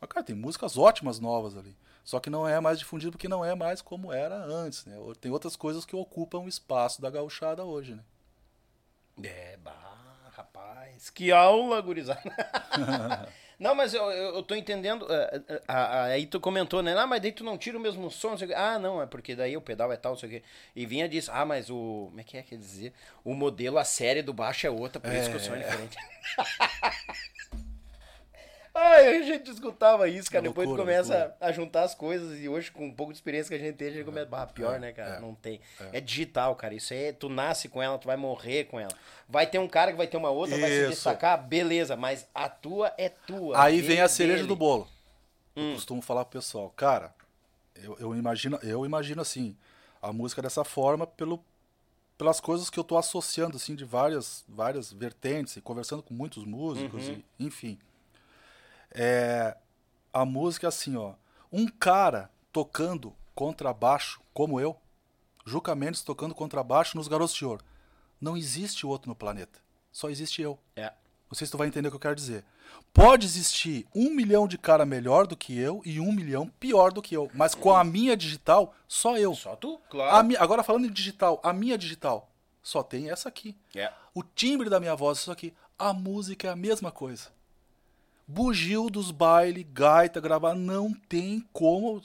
Mas, 0.00 0.10
cara, 0.10 0.24
tem 0.24 0.34
músicas 0.34 0.76
ótimas 0.76 1.20
novas 1.20 1.56
ali. 1.56 1.76
Só 2.10 2.18
que 2.18 2.28
não 2.28 2.46
é 2.48 2.58
mais 2.58 2.76
difundido 2.76 3.12
porque 3.12 3.28
não 3.28 3.44
é 3.44 3.54
mais 3.54 3.80
como 3.80 4.12
era 4.12 4.34
antes, 4.34 4.84
né? 4.84 4.96
Tem 5.20 5.30
outras 5.30 5.54
coisas 5.54 5.86
que 5.86 5.94
ocupam 5.94 6.40
o 6.40 6.48
espaço 6.48 7.00
da 7.00 7.08
gauchada 7.08 7.64
hoje, 7.64 7.94
né? 7.94 8.02
É, 9.22 9.56
bah, 9.58 10.28
rapaz. 10.32 11.08
Que 11.08 11.30
aula, 11.30 11.80
gurizada. 11.80 12.20
Não, 13.60 13.76
mas 13.76 13.94
eu, 13.94 14.02
eu, 14.10 14.34
eu 14.36 14.42
tô 14.42 14.56
entendendo. 14.56 15.06
eh, 15.08 15.42
eh, 15.48 15.62
aí 15.68 16.26
tu 16.26 16.40
comentou, 16.40 16.82
né? 16.82 16.98
Ah, 16.98 17.06
mas 17.06 17.20
daí 17.20 17.30
tu 17.30 17.44
não 17.44 17.58
tira 17.58 17.76
o 17.76 17.80
mesmo 17.80 18.10
som. 18.10 18.30
não 18.30 18.38
sei 18.38 18.46
o 18.46 18.48
quê. 18.48 18.56
Ah, 18.56 18.78
não, 18.78 19.02
é 19.02 19.06
porque 19.06 19.36
daí 19.36 19.54
o 19.54 19.60
pedal 19.60 19.92
é 19.92 19.96
tal, 19.98 20.12
não 20.12 20.18
sei 20.18 20.28
o 20.30 20.32
quê. 20.32 20.42
E 20.74 20.86
vinha 20.86 21.06
disso. 21.06 21.30
Ah, 21.32 21.44
mas 21.44 21.68
o. 21.68 22.06
Como 22.08 22.20
é 22.20 22.24
que 22.24 22.38
é 22.38 22.42
que 22.42 22.56
dizer? 22.56 22.94
O 23.22 23.34
modelo, 23.34 23.76
a 23.76 23.84
série 23.84 24.22
do 24.22 24.32
baixo 24.32 24.66
é 24.66 24.70
outra, 24.70 24.98
por 24.98 25.12
isso 25.12 25.30
que 25.30 25.36
o 25.36 25.40
som 25.40 25.54
é 25.54 25.58
diferente. 25.58 25.96
Ai, 28.74 29.16
a 29.18 29.22
gente 29.22 29.50
escutava 29.50 30.08
isso, 30.08 30.30
cara. 30.30 30.44
É 30.44 30.48
Depois 30.48 30.66
tu 30.66 30.70
loucura, 30.74 30.86
começa 30.92 31.12
loucura. 31.14 31.36
a 31.40 31.52
juntar 31.52 31.82
as 31.82 31.94
coisas 31.94 32.38
e 32.38 32.48
hoje, 32.48 32.70
com 32.70 32.86
um 32.86 32.92
pouco 32.92 33.12
de 33.12 33.18
experiência 33.18 33.48
que 33.56 33.60
a 33.62 33.66
gente 33.66 33.76
tem, 33.76 33.88
a 33.88 33.90
gente 33.90 34.04
começa. 34.04 34.28
Ah, 34.30 34.46
pior, 34.46 34.78
né, 34.78 34.92
cara? 34.92 35.18
Não 35.20 35.34
tem. 35.34 35.60
É. 35.92 36.00
digital, 36.00 36.54
cara. 36.54 36.72
Isso 36.74 36.92
aí, 36.94 37.12
tu 37.12 37.28
nasce 37.28 37.68
com 37.68 37.82
ela, 37.82 37.98
tu 37.98 38.06
vai 38.06 38.16
morrer 38.16 38.64
com 38.64 38.78
ela. 38.78 38.92
Vai 39.28 39.46
ter 39.46 39.58
um 39.58 39.66
cara 39.68 39.90
que 39.90 39.96
vai 39.96 40.06
ter 40.06 40.16
uma 40.16 40.30
outra, 40.30 40.56
vai 40.56 40.70
se 40.70 40.80
Isso. 40.82 40.90
destacar, 40.90 41.42
beleza, 41.46 41.96
mas 41.96 42.26
a 42.34 42.48
tua 42.48 42.92
é 42.96 43.08
tua. 43.08 43.60
Aí 43.60 43.80
vem 43.80 43.98
é 43.98 44.02
a 44.02 44.08
cereja 44.08 44.36
dele. 44.38 44.48
do 44.48 44.56
bolo. 44.56 44.86
Hum. 45.56 45.70
Eu 45.70 45.74
costumo 45.74 46.00
falar 46.00 46.24
pro 46.24 46.38
pessoal, 46.38 46.70
cara, 46.76 47.12
eu, 47.74 47.96
eu 47.98 48.14
imagino, 48.14 48.56
eu 48.62 48.86
imagino 48.86 49.20
assim, 49.20 49.56
a 50.00 50.12
música 50.12 50.40
dessa 50.40 50.62
forma 50.64 51.06
pelo, 51.08 51.42
pelas 52.16 52.38
coisas 52.40 52.70
que 52.70 52.78
eu 52.78 52.84
tô 52.84 52.96
associando 52.96 53.56
assim 53.56 53.74
de 53.74 53.84
várias 53.84 54.44
várias 54.48 54.92
vertentes 54.92 55.56
e 55.56 55.60
conversando 55.60 56.02
com 56.04 56.14
muitos 56.14 56.44
músicos 56.44 57.08
Uhum. 57.08 57.20
e, 57.38 57.46
enfim. 57.46 57.78
É, 58.92 59.56
a 60.12 60.24
música 60.24 60.66
é 60.66 60.68
assim, 60.68 60.96
ó, 60.96 61.14
um 61.52 61.66
cara 61.68 62.30
tocando 62.52 63.14
contrabaixo 63.34 64.20
como 64.34 64.60
eu, 64.60 64.76
Juca 65.44 65.74
Mendes 65.74 66.02
tocando 66.02 66.34
contrabaixo 66.34 66.96
nos 66.96 67.08
Garotos 67.08 67.34
de 67.34 67.44
Ouro. 67.44 67.64
Não 68.20 68.36
existe 68.36 68.86
outro 68.86 69.08
no 69.08 69.14
planeta. 69.14 69.58
Só 69.90 70.10
existe 70.10 70.42
eu. 70.42 70.58
É. 70.76 70.92
Não 71.30 71.34
sei 71.34 71.46
se 71.46 71.50
tu 71.50 71.58
vai 71.58 71.66
entender 71.68 71.88
o 71.88 71.90
que 71.90 71.96
eu 71.96 72.00
quero 72.00 72.14
dizer. 72.14 72.44
Pode 72.92 73.24
existir 73.26 73.86
um 73.94 74.10
milhão 74.10 74.46
de 74.46 74.58
cara 74.58 74.84
melhor 74.84 75.26
do 75.26 75.36
que 75.36 75.56
eu 75.58 75.80
e 75.84 75.98
um 75.98 76.12
milhão 76.12 76.48
pior 76.60 76.92
do 76.92 77.00
que 77.02 77.16
eu. 77.16 77.30
Mas 77.34 77.54
com 77.54 77.74
a 77.74 77.82
minha 77.82 78.16
digital, 78.16 78.74
só 78.86 79.16
eu. 79.16 79.34
Só 79.34 79.56
tu, 79.56 79.80
A 79.86 79.88
claro. 79.90 80.26
mi- 80.26 80.36
Agora 80.36 80.62
falando 80.62 80.86
em 80.86 80.92
digital, 80.92 81.40
a 81.42 81.52
minha 81.52 81.78
digital 81.78 82.28
só 82.62 82.82
tem 82.82 83.10
essa 83.10 83.28
aqui. 83.28 83.56
É. 83.74 83.92
O 84.14 84.22
timbre 84.22 84.68
da 84.68 84.78
minha 84.78 84.94
voz 84.94 85.18
é 85.18 85.20
isso 85.22 85.32
aqui. 85.32 85.54
A 85.78 85.92
música 85.92 86.48
é 86.48 86.50
a 86.50 86.56
mesma 86.56 86.92
coisa. 86.92 87.28
Bugio 88.30 88.88
dos 88.88 89.10
baile, 89.10 89.64
gaita, 89.64 90.20
gravar, 90.20 90.54
não 90.54 90.92
tem 90.92 91.44
como. 91.52 92.00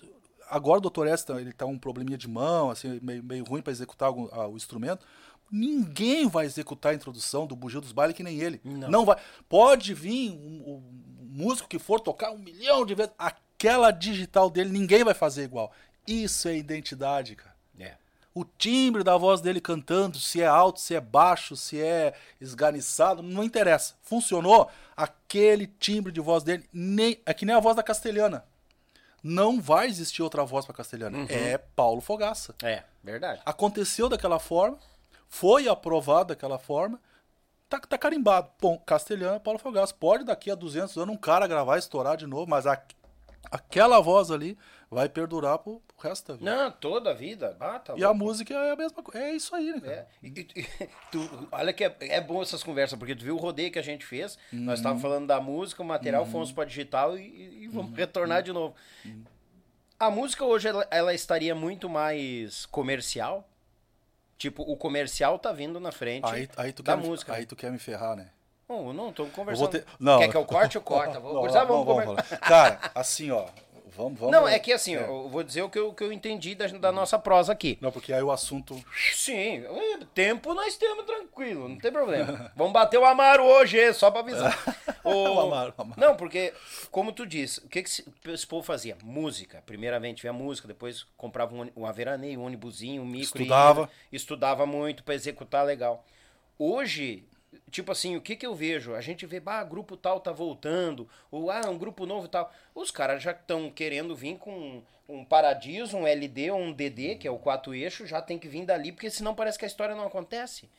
Agora 0.49 0.79
o 0.79 0.89
Dr. 0.89 1.07
S, 1.07 1.25
tá- 1.25 1.39
ele 1.39 1.53
tá 1.53 1.65
um 1.65 1.77
probleminha 1.77 2.17
de 2.17 2.27
mão, 2.27 2.69
assim, 2.71 2.99
meio, 3.01 3.23
meio 3.23 3.43
ruim 3.45 3.61
para 3.61 3.71
executar 3.71 4.07
algum- 4.07 4.27
ah, 4.31 4.47
o 4.47 4.55
instrumento. 4.57 5.05
Ninguém 5.51 6.27
vai 6.27 6.45
executar 6.45 6.91
a 6.91 6.95
introdução 6.95 7.45
do 7.45 7.55
bugio 7.55 7.79
dos 7.79 7.91
baile 7.91 8.13
que 8.13 8.23
nem 8.23 8.39
ele. 8.39 8.59
Não. 8.63 9.05
vai. 9.05 9.17
Pode 9.47 9.93
vir 9.93 10.31
um, 10.31 10.73
um 10.75 10.83
músico 11.21 11.69
que 11.69 11.77
for 11.77 11.99
tocar 11.99 12.31
um 12.31 12.39
milhão 12.39 12.85
de 12.85 12.95
vezes. 12.95 13.13
Aquela 13.17 13.91
digital 13.91 14.49
dele, 14.49 14.71
ninguém 14.71 15.03
vai 15.03 15.13
fazer 15.13 15.43
igual. 15.43 15.71
Isso 16.07 16.47
é 16.47 16.57
identidade, 16.57 17.35
cara. 17.35 17.54
O 18.35 18.43
timbre 18.43 19.01
da 19.03 19.15
voz 19.17 19.39
dele 19.41 19.61
cantando, 19.61 20.19
se 20.19 20.41
é 20.41 20.45
alto, 20.45 20.79
se 20.81 20.93
é 20.93 20.99
baixo, 20.99 21.55
se 21.55 21.81
é 21.81 22.13
esganiçado, 22.39 23.23
não 23.23 23.43
interessa. 23.43 23.95
Funcionou 24.03 24.69
aquele 24.95 25.65
timbre 25.67 26.11
de 26.11 26.19
voz 26.19 26.43
dele, 26.43 26.69
nem 26.71 27.19
é 27.25 27.33
que 27.33 27.45
nem 27.45 27.55
a 27.55 27.59
voz 27.61 27.75
da 27.77 27.81
castelhana. 27.81 28.43
Não 29.23 29.59
vai 29.59 29.87
existir 29.87 30.21
outra 30.21 30.43
voz 30.43 30.65
para 30.65 30.75
castelhana. 30.75 31.25
É 31.29 31.57
Paulo 31.57 32.01
Fogaça. 32.01 32.53
É, 32.61 32.83
verdade. 33.03 33.41
Aconteceu 33.45 34.07
daquela 34.09 34.37
forma, 34.37 34.77
foi 35.27 35.67
aprovado 35.67 36.29
daquela 36.29 36.59
forma, 36.59 36.99
tá, 37.69 37.79
tá 37.79 37.97
carimbado. 37.97 38.49
Bom, 38.61 38.77
castelhana, 38.77 39.39
Paulo 39.39 39.57
Fogaça. 39.59 39.93
Pode 39.93 40.25
daqui 40.25 40.51
a 40.51 40.55
200 40.55 40.95
anos 40.97 41.15
um 41.15 41.17
cara 41.17 41.47
gravar, 41.47 41.77
estourar 41.79 42.17
de 42.17 42.27
novo, 42.27 42.45
mas 42.47 42.67
a- 42.67 42.79
aquela 43.51 43.99
voz 43.99 44.31
ali 44.31 44.57
vai 44.89 45.09
perdurar 45.09 45.57
pro, 45.59 45.79
pro 45.81 46.07
resto 46.07 46.27
da 46.31 46.37
vida. 46.37 46.55
Não, 46.55 46.71
toda 46.71 47.11
a 47.11 47.13
vida. 47.13 47.55
Ah, 47.59 47.79
tá 47.79 47.93
E 47.97 48.03
a 48.03 48.13
música 48.13 48.53
é 48.53 48.71
a 48.71 48.75
mesma 48.75 49.01
coisa. 49.03 49.19
É 49.25 49.33
isso 49.33 49.55
aí, 49.55 49.71
né, 49.73 49.79
cara? 49.81 49.93
É. 49.93 50.07
E- 50.23 50.47
e- 50.55 50.67
tu- 51.11 51.47
olha 51.51 51.73
que 51.73 51.83
é, 51.83 51.95
é 52.01 52.21
bom 52.21 52.41
essas 52.41 52.63
conversas, 52.63 52.97
porque 52.97 53.15
tu 53.15 53.23
viu 53.23 53.35
o 53.35 53.39
rodeio 53.39 53.71
que 53.71 53.79
a 53.79 53.83
gente 53.83 54.05
fez, 54.05 54.37
nós 54.51 54.79
estávamos 54.79 55.01
falando 55.01 55.27
da 55.27 55.39
música, 55.41 55.81
o 55.81 55.85
material, 55.85 56.25
fomos 56.25 56.51
para 56.51 56.65
digital 56.65 57.17
e, 57.17 57.63
e 57.63 57.67
vamos 57.67 57.95
retornar 57.97 58.41
de 58.43 58.51
novo. 58.53 58.75
A 59.99 60.11
música 60.11 60.43
hoje, 60.45 60.67
ela, 60.67 60.85
ela 60.91 61.13
estaria 61.13 61.55
muito 61.55 61.89
mais 61.89 62.65
comercial? 62.65 63.47
Tipo, 64.37 64.63
o 64.63 64.75
comercial 64.75 65.39
tá 65.39 65.53
vindo 65.53 65.79
na 65.79 65.91
frente 65.93 66.25
Aí, 66.29 66.49
aí, 66.57 66.73
tu 66.73 66.83
da 66.83 66.93
quer 66.95 67.01
me, 67.01 67.07
música. 67.07 67.33
aí 67.33 67.45
tu 67.45 67.55
quer 67.55 67.71
me 67.71 67.79
ferrar, 67.79 68.15
né? 68.17 68.29
Não, 68.67 68.91
não, 68.93 69.13
Eu 69.17 69.27
conversando. 69.27 69.69
ter... 69.69 69.85
Não. 69.99 70.19
Quer 70.19 70.29
que 70.29 70.37
eu 70.37 70.45
corte 70.45 70.77
ou 70.77 70.83
corta? 70.83 71.19
Vou 71.19 71.29
Não, 71.33 71.39
conversar, 71.41 71.65
vamos, 71.65 71.85
vamos, 71.85 72.05
vamos. 72.05 72.21
Cara, 72.39 72.79
assim, 72.95 73.29
ó. 73.31 73.45
Vamos, 73.95 74.19
vamos. 74.19 74.31
Não, 74.35 74.45
é 74.45 74.59
que 74.59 74.73
assim, 74.73 74.93
eu 74.93 75.29
vou 75.29 75.41
dizer 75.41 75.61
o 75.61 75.69
que 75.69 75.79
eu, 75.79 75.93
que 75.93 76.03
eu 76.03 76.11
entendi 76.11 76.53
da, 76.53 76.67
da 76.67 76.91
nossa 76.91 77.17
prosa 77.17 77.53
aqui. 77.53 77.77
Não, 77.79 77.91
porque 77.93 78.11
aí 78.11 78.21
o 78.21 78.29
assunto. 78.29 78.75
Sim, 79.13 79.63
eh, 79.63 79.99
tempo 80.13 80.53
nós 80.53 80.75
temos 80.75 81.05
tranquilo, 81.05 81.69
não 81.69 81.77
tem 81.77 81.91
problema. 81.93 82.51
Vamos 82.57 82.73
bater 82.73 82.97
o 82.97 83.05
Amaro 83.05 83.43
hoje, 83.43 83.79
eh, 83.79 83.93
só 83.93 84.11
pra 84.11 84.19
avisar. 84.21 84.53
O 85.05 85.39
Amaro, 85.39 85.71
o 85.77 85.81
Amaro. 85.83 86.01
Não, 86.01 86.15
porque, 86.17 86.51
como 86.89 87.11
tu 87.11 87.27
disse, 87.27 87.59
o 87.59 87.69
que, 87.69 87.83
que 87.83 87.89
esse, 88.31 88.47
povo 88.47 88.63
fazia? 88.63 88.97
Música. 89.03 89.61
Primeiramente 89.63 90.23
vinha 90.23 90.33
música, 90.33 90.67
depois 90.67 91.05
comprava 91.15 91.53
um, 91.53 91.69
um 91.77 91.85
averaneio, 91.85 92.39
um 92.39 92.45
ônibusinho, 92.45 93.03
um 93.03 93.05
micro. 93.05 93.39
e 93.39 93.43
Estudava. 93.43 93.81
ia, 94.11 94.17
estudava 94.17 94.65
muito 94.65 95.03
pra 95.03 95.13
executar 95.13 95.63
legal. 95.63 96.03
Hoje, 96.57 97.23
tipo 97.71 97.91
assim, 97.91 98.15
o 98.15 98.21
que 98.21 98.35
que 98.35 98.45
eu 98.45 98.53
vejo? 98.55 98.93
A 98.95 99.01
gente 99.01 99.25
vê, 99.25 99.39
bah, 99.39 99.63
grupo 99.63 99.97
tal 99.97 100.19
tá 100.19 100.31
voltando, 100.31 101.07
ou 101.31 101.49
ah, 101.51 101.61
um 101.69 101.77
grupo 101.77 102.05
novo 102.05 102.25
e 102.25 102.29
tal. 102.29 102.51
Os 102.73 102.91
caras 102.91 103.21
já 103.21 103.31
estão 103.31 103.69
querendo 103.69 104.15
vir 104.15 104.37
com 104.37 104.81
um 105.07 105.23
Paradiso, 105.23 105.97
um 105.97 106.07
LD 106.07 106.51
ou 106.51 106.59
um 106.59 106.71
DD, 106.73 107.15
que 107.15 107.27
é 107.27 107.31
o 107.31 107.37
quatro 107.37 107.73
eixo, 107.75 108.05
já 108.07 108.21
tem 108.21 108.39
que 108.39 108.47
vir 108.47 108.65
dali, 108.65 108.91
porque 108.91 109.09
senão 109.09 109.35
parece 109.35 109.57
que 109.59 109.65
a 109.65 109.67
história 109.67 109.95
não 109.95 110.07
acontece. 110.07 110.69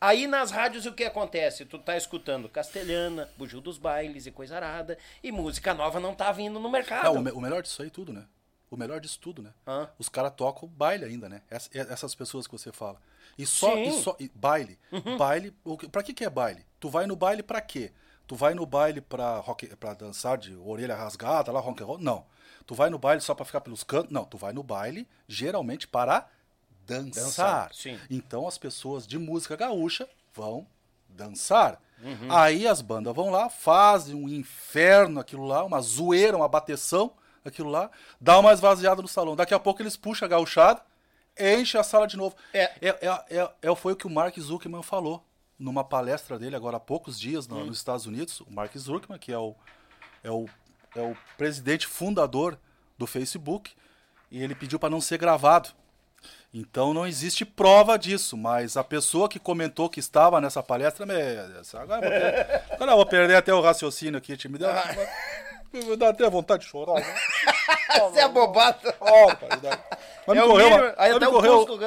Aí 0.00 0.26
nas 0.26 0.50
rádios 0.50 0.84
o 0.84 0.92
que 0.92 1.04
acontece? 1.04 1.64
Tu 1.64 1.78
tá 1.78 1.96
escutando 1.96 2.48
Castelhana, 2.50 3.30
Bugil 3.38 3.60
dos 3.62 3.78
Bailes 3.78 4.26
e 4.26 4.30
coisa 4.30 4.56
arada, 4.56 4.98
e 5.22 5.32
música 5.32 5.72
nova 5.72 5.98
não 5.98 6.14
tá 6.14 6.30
vindo 6.32 6.60
no 6.60 6.70
mercado. 6.70 7.04
Não, 7.04 7.14
o, 7.14 7.22
me- 7.22 7.30
o 7.30 7.40
melhor 7.40 7.62
disso 7.62 7.80
aí 7.82 7.88
tudo, 7.90 8.12
né? 8.12 8.24
O 8.70 8.76
melhor 8.76 9.00
disso 9.00 9.18
tudo, 9.20 9.40
né? 9.40 9.54
Hã? 9.66 9.88
Os 9.98 10.08
caras 10.08 10.32
tocam 10.36 10.68
baile 10.68 11.04
ainda, 11.04 11.28
né? 11.28 11.40
Ess- 11.50 11.70
Essas 11.72 12.14
pessoas 12.14 12.46
que 12.46 12.52
você 12.52 12.72
fala. 12.72 13.00
E 13.38 13.44
só, 13.46 13.74
Sim. 13.74 13.82
e 13.88 13.92
só 14.02 14.16
e 14.18 14.30
baile. 14.34 14.78
Baile, 15.18 15.54
o 15.64 15.76
que- 15.76 15.88
pra 15.88 16.02
que 16.02 16.14
que 16.14 16.24
é 16.24 16.30
baile? 16.30 16.64
Tu 16.80 16.88
vai 16.88 17.06
no 17.06 17.14
baile 17.16 17.42
pra 17.42 17.60
quê? 17.60 17.92
Tu 18.26 18.34
vai 18.34 18.54
no 18.54 18.64
baile 18.66 19.00
pra, 19.00 19.38
rock, 19.38 19.66
pra 19.76 19.94
dançar 19.94 20.36
de 20.38 20.56
orelha 20.56 20.96
rasgada, 20.96 21.52
lá, 21.52 21.60
rock 21.60 21.82
and 21.82 21.86
roll? 21.86 21.98
Não. 21.98 22.24
Tu 22.66 22.74
vai 22.74 22.90
no 22.90 22.98
baile 22.98 23.20
só 23.20 23.34
pra 23.34 23.44
ficar 23.44 23.60
pelos 23.60 23.84
cantos? 23.84 24.10
Não. 24.10 24.24
Tu 24.24 24.36
vai 24.36 24.52
no 24.52 24.62
baile, 24.62 25.06
geralmente, 25.28 25.86
para 25.86 26.26
dançar. 26.86 27.68
Dançar. 27.68 27.70
Então 28.10 28.46
as 28.48 28.58
pessoas 28.58 29.06
de 29.06 29.18
música 29.18 29.54
gaúcha 29.56 30.08
vão 30.34 30.66
dançar. 31.08 31.80
Uhum. 32.02 32.30
Aí 32.30 32.66
as 32.66 32.80
bandas 32.82 33.14
vão 33.14 33.30
lá, 33.30 33.48
fazem 33.48 34.14
um 34.14 34.28
inferno 34.28 35.20
aquilo 35.20 35.44
lá, 35.46 35.64
uma 35.64 35.80
zoeira, 35.80 36.36
uma 36.36 36.48
bateção, 36.48 37.12
aquilo 37.44 37.70
lá, 37.70 37.90
dá 38.20 38.38
uma 38.38 38.52
esvaziada 38.52 39.00
no 39.00 39.08
salão. 39.08 39.34
Daqui 39.36 39.54
a 39.54 39.58
pouco 39.58 39.80
eles 39.80 39.96
puxam 39.96 40.26
a 40.26 40.28
gauchada, 40.28 40.82
enche 41.38 41.76
a 41.78 41.82
sala 41.82 42.06
de 42.06 42.16
novo. 42.16 42.34
É. 42.52 42.64
É, 42.80 42.88
é, 42.88 43.24
é- 43.38 43.50
é- 43.62 43.74
foi 43.76 43.92
o 43.92 43.96
que 43.96 44.06
o 44.06 44.10
Mark 44.10 44.38
Zuckerman 44.38 44.82
falou 44.82 45.24
numa 45.58 45.82
palestra 45.84 46.38
dele 46.38 46.54
agora 46.56 46.76
há 46.76 46.80
poucos 46.80 47.18
dias 47.18 47.46
no- 47.48 47.64
nos 47.66 47.78
Estados 47.78 48.06
Unidos. 48.06 48.40
O 48.40 48.50
Mark 48.50 48.76
Zuckerman, 48.76 49.18
que 49.18 49.32
é 49.32 49.38
o, 49.38 49.54
é 50.22 50.30
o, 50.30 50.46
é 50.94 51.00
o 51.00 51.16
presidente 51.36 51.86
fundador 51.86 52.58
do 52.98 53.06
Facebook, 53.06 53.72
e 54.30 54.42
ele 54.42 54.54
pediu 54.54 54.78
para 54.78 54.90
não 54.90 55.00
ser 55.00 55.18
gravado. 55.18 55.70
Então 56.52 56.94
não 56.94 57.06
existe 57.06 57.44
prova 57.44 57.98
disso, 57.98 58.36
mas 58.36 58.76
a 58.76 58.82
pessoa 58.82 59.28
que 59.28 59.38
comentou 59.38 59.88
que 59.90 60.00
estava 60.00 60.40
nessa 60.40 60.62
palestra, 60.62 61.04
agora, 61.04 62.06
eu 62.06 62.10
vou 62.10 62.10
perder, 62.10 62.62
agora 62.72 62.96
vou 62.96 63.06
perder 63.06 63.34
até 63.36 63.52
o 63.54 63.60
raciocínio 63.60 64.16
aqui, 64.18 64.36
me 64.48 64.58
deu, 64.58 64.68
me 65.72 65.96
dá 65.96 66.08
até 66.08 66.28
vontade 66.30 66.64
de 66.64 66.70
chorar. 66.70 66.94
Né? 67.00 67.14
Você 68.00 68.20
é 68.20 68.28
bobata. 68.28 68.94
Ó, 69.00 69.30
É 70.28 70.34
mínimo, 70.34 70.76
uma, 70.76 70.94
aí 70.98 71.12
até 71.12 71.26
custo 71.26 71.78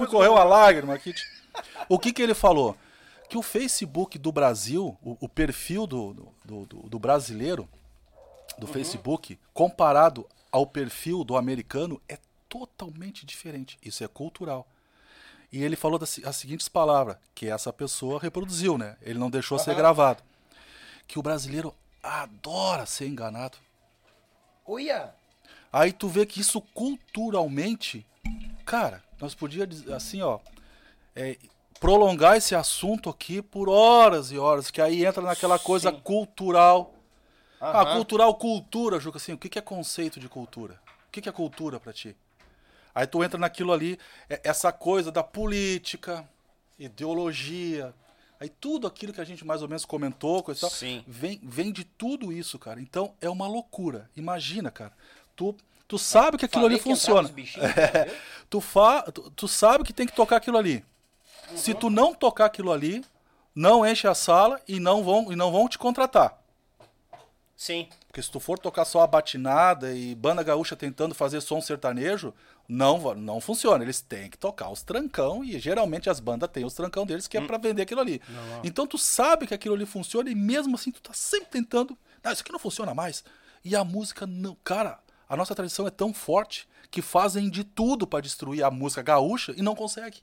me 0.00 0.06
correr 0.06 0.28
uma 0.28 0.36
ganhou. 0.36 0.48
lágrima 0.48 0.94
aqui. 0.94 1.14
O 1.88 1.98
que 1.98 2.12
que 2.12 2.22
ele 2.22 2.34
falou? 2.34 2.76
Que 3.28 3.36
o 3.36 3.42
Facebook 3.42 4.16
do 4.18 4.30
Brasil, 4.30 4.96
o, 5.02 5.16
o 5.20 5.28
perfil 5.28 5.86
do, 5.86 6.12
do, 6.44 6.64
do- 6.66 6.88
do 6.88 6.98
brasileiro, 6.98 7.68
do 8.56 8.66
Uhum. 8.66 8.72
Facebook, 8.72 9.38
comparado 9.52 10.26
ao 10.52 10.66
perfil 10.66 11.24
do 11.24 11.36
americano, 11.36 12.00
é 12.08 12.18
totalmente 12.48 13.26
diferente. 13.26 13.76
Isso 13.84 14.02
é 14.04 14.08
cultural. 14.08 14.66
E 15.52 15.62
ele 15.64 15.74
falou 15.76 15.98
das, 15.98 16.20
as 16.24 16.36
seguintes 16.36 16.68
palavras, 16.68 17.16
que 17.34 17.48
essa 17.50 17.72
pessoa 17.72 18.20
reproduziu, 18.20 18.78
né? 18.78 18.96
Ele 19.02 19.18
não 19.18 19.28
deixou 19.30 19.58
ser 19.58 19.74
gravado. 19.74 20.22
Que 21.06 21.18
o 21.18 21.22
brasileiro 21.22 21.74
adora 22.02 22.86
ser 22.86 23.08
enganado. 23.08 23.58
Uia. 24.66 25.12
Aí 25.72 25.92
tu 25.92 26.08
vê 26.08 26.24
que 26.24 26.40
isso 26.40 26.60
culturalmente, 26.60 28.06
cara, 28.64 29.02
nós 29.20 29.34
podíamos 29.34 29.80
dizer 29.80 29.92
assim, 29.92 30.22
ó, 30.22 30.38
é, 31.14 31.36
prolongar 31.78 32.36
esse 32.36 32.54
assunto 32.54 33.10
aqui 33.10 33.42
por 33.42 33.68
horas 33.68 34.30
e 34.32 34.38
horas, 34.38 34.70
que 34.70 34.80
aí 34.80 35.04
entra 35.04 35.22
naquela 35.22 35.58
coisa 35.58 35.92
Sim. 35.92 36.00
cultural. 36.00 36.94
Ah, 37.60 37.84
Aham. 37.84 37.96
cultural, 37.96 38.34
cultura, 38.36 38.98
Juca, 39.00 39.18
assim, 39.18 39.32
o 39.32 39.38
que 39.38 39.48
que 39.48 39.58
é 39.58 39.62
conceito 39.62 40.18
de 40.18 40.28
cultura? 40.28 40.80
O 41.08 41.10
que 41.10 41.20
que 41.20 41.28
é 41.28 41.32
cultura 41.32 41.78
pra 41.78 41.92
ti? 41.92 42.16
Aí 42.94 43.06
tu 43.06 43.22
entra 43.22 43.38
naquilo 43.38 43.72
ali, 43.72 43.98
é- 44.28 44.40
essa 44.44 44.72
coisa 44.72 45.12
da 45.12 45.22
política, 45.22 46.28
ideologia, 46.78 47.94
aí 48.40 48.48
tudo 48.48 48.86
aquilo 48.86 49.12
que 49.12 49.20
a 49.20 49.24
gente 49.24 49.44
mais 49.44 49.62
ou 49.62 49.68
menos 49.68 49.84
comentou, 49.84 50.42
coisa 50.42 50.58
e 50.58 50.60
tal, 50.62 50.70
Sim. 50.70 51.04
vem, 51.06 51.40
vem 51.42 51.72
de 51.72 51.84
tudo 51.84 52.32
isso, 52.32 52.58
cara. 52.58 52.80
Então 52.80 53.14
é 53.20 53.28
uma 53.28 53.46
loucura. 53.46 54.08
Imagina, 54.16 54.70
cara. 54.70 54.92
Tu, 55.38 55.54
tu 55.86 55.96
sabe 55.96 56.36
que 56.36 56.44
aquilo 56.44 56.64
Falei 56.64 56.76
ali 56.78 56.82
que 56.82 56.90
entrava 56.90 57.22
funciona. 57.22 57.28
os 57.28 57.30
bichinhos, 57.34 57.70
entendeu? 57.70 58.14
tu, 58.50 58.60
fa, 58.60 59.02
tu, 59.02 59.30
tu 59.30 59.46
sabe 59.46 59.84
que 59.84 59.92
tem 59.92 60.04
que 60.04 60.12
tocar 60.12 60.36
aquilo 60.36 60.58
ali. 60.58 60.84
Se 61.54 61.72
tu 61.74 61.88
não 61.88 62.12
tocar 62.12 62.46
aquilo 62.46 62.72
ali, 62.72 63.04
não 63.54 63.86
enche 63.86 64.08
a 64.08 64.14
sala 64.14 64.60
e 64.66 64.80
não 64.80 65.04
vão, 65.04 65.32
e 65.32 65.36
não 65.36 65.52
vão 65.52 65.68
te 65.68 65.78
contratar. 65.78 66.36
Sim. 67.56 67.88
Porque 68.06 68.20
se 68.20 68.30
tu 68.30 68.40
for 68.40 68.58
tocar 68.58 68.84
só 68.84 69.00
a 69.00 69.06
batinada 69.06 69.94
e 69.94 70.14
banda 70.14 70.42
gaúcha 70.42 70.74
tentando 70.76 71.14
fazer 71.14 71.40
som 71.40 71.60
sertanejo, 71.60 72.34
não, 72.68 73.14
não 73.14 73.40
funciona. 73.40 73.82
Eles 73.82 74.00
têm 74.00 74.28
que 74.28 74.36
tocar 74.38 74.70
os 74.70 74.82
trancão 74.82 75.42
e 75.44 75.58
geralmente 75.58 76.10
as 76.10 76.20
bandas 76.20 76.50
têm 76.50 76.64
os 76.64 76.74
trancão 76.74 77.06
deles 77.06 77.26
que 77.28 77.36
é 77.36 77.40
pra 77.40 77.58
vender 77.58 77.82
aquilo 77.82 78.00
ali. 78.00 78.20
Então 78.62 78.86
tu 78.86 78.98
sabe 78.98 79.46
que 79.46 79.54
aquilo 79.54 79.74
ali 79.74 79.86
funciona 79.86 80.28
e 80.30 80.34
mesmo 80.34 80.74
assim 80.74 80.90
tu 80.90 81.00
tá 81.00 81.12
sempre 81.12 81.48
tentando. 81.48 81.96
Não, 82.22 82.32
isso 82.32 82.42
aqui 82.42 82.52
não 82.52 82.58
funciona 82.58 82.92
mais. 82.94 83.24
E 83.64 83.74
a 83.74 83.82
música 83.84 84.26
não. 84.26 84.56
Cara, 84.62 84.98
a 85.28 85.36
nossa 85.36 85.54
tradição 85.54 85.86
é 85.86 85.90
tão 85.90 86.12
forte 86.14 86.68
que 86.90 87.02
fazem 87.02 87.50
de 87.50 87.64
tudo 87.64 88.06
pra 88.06 88.20
destruir 88.20 88.62
a 88.64 88.70
música 88.70 89.02
gaúcha 89.02 89.52
e 89.56 89.62
não 89.62 89.74
consegue. 89.74 90.18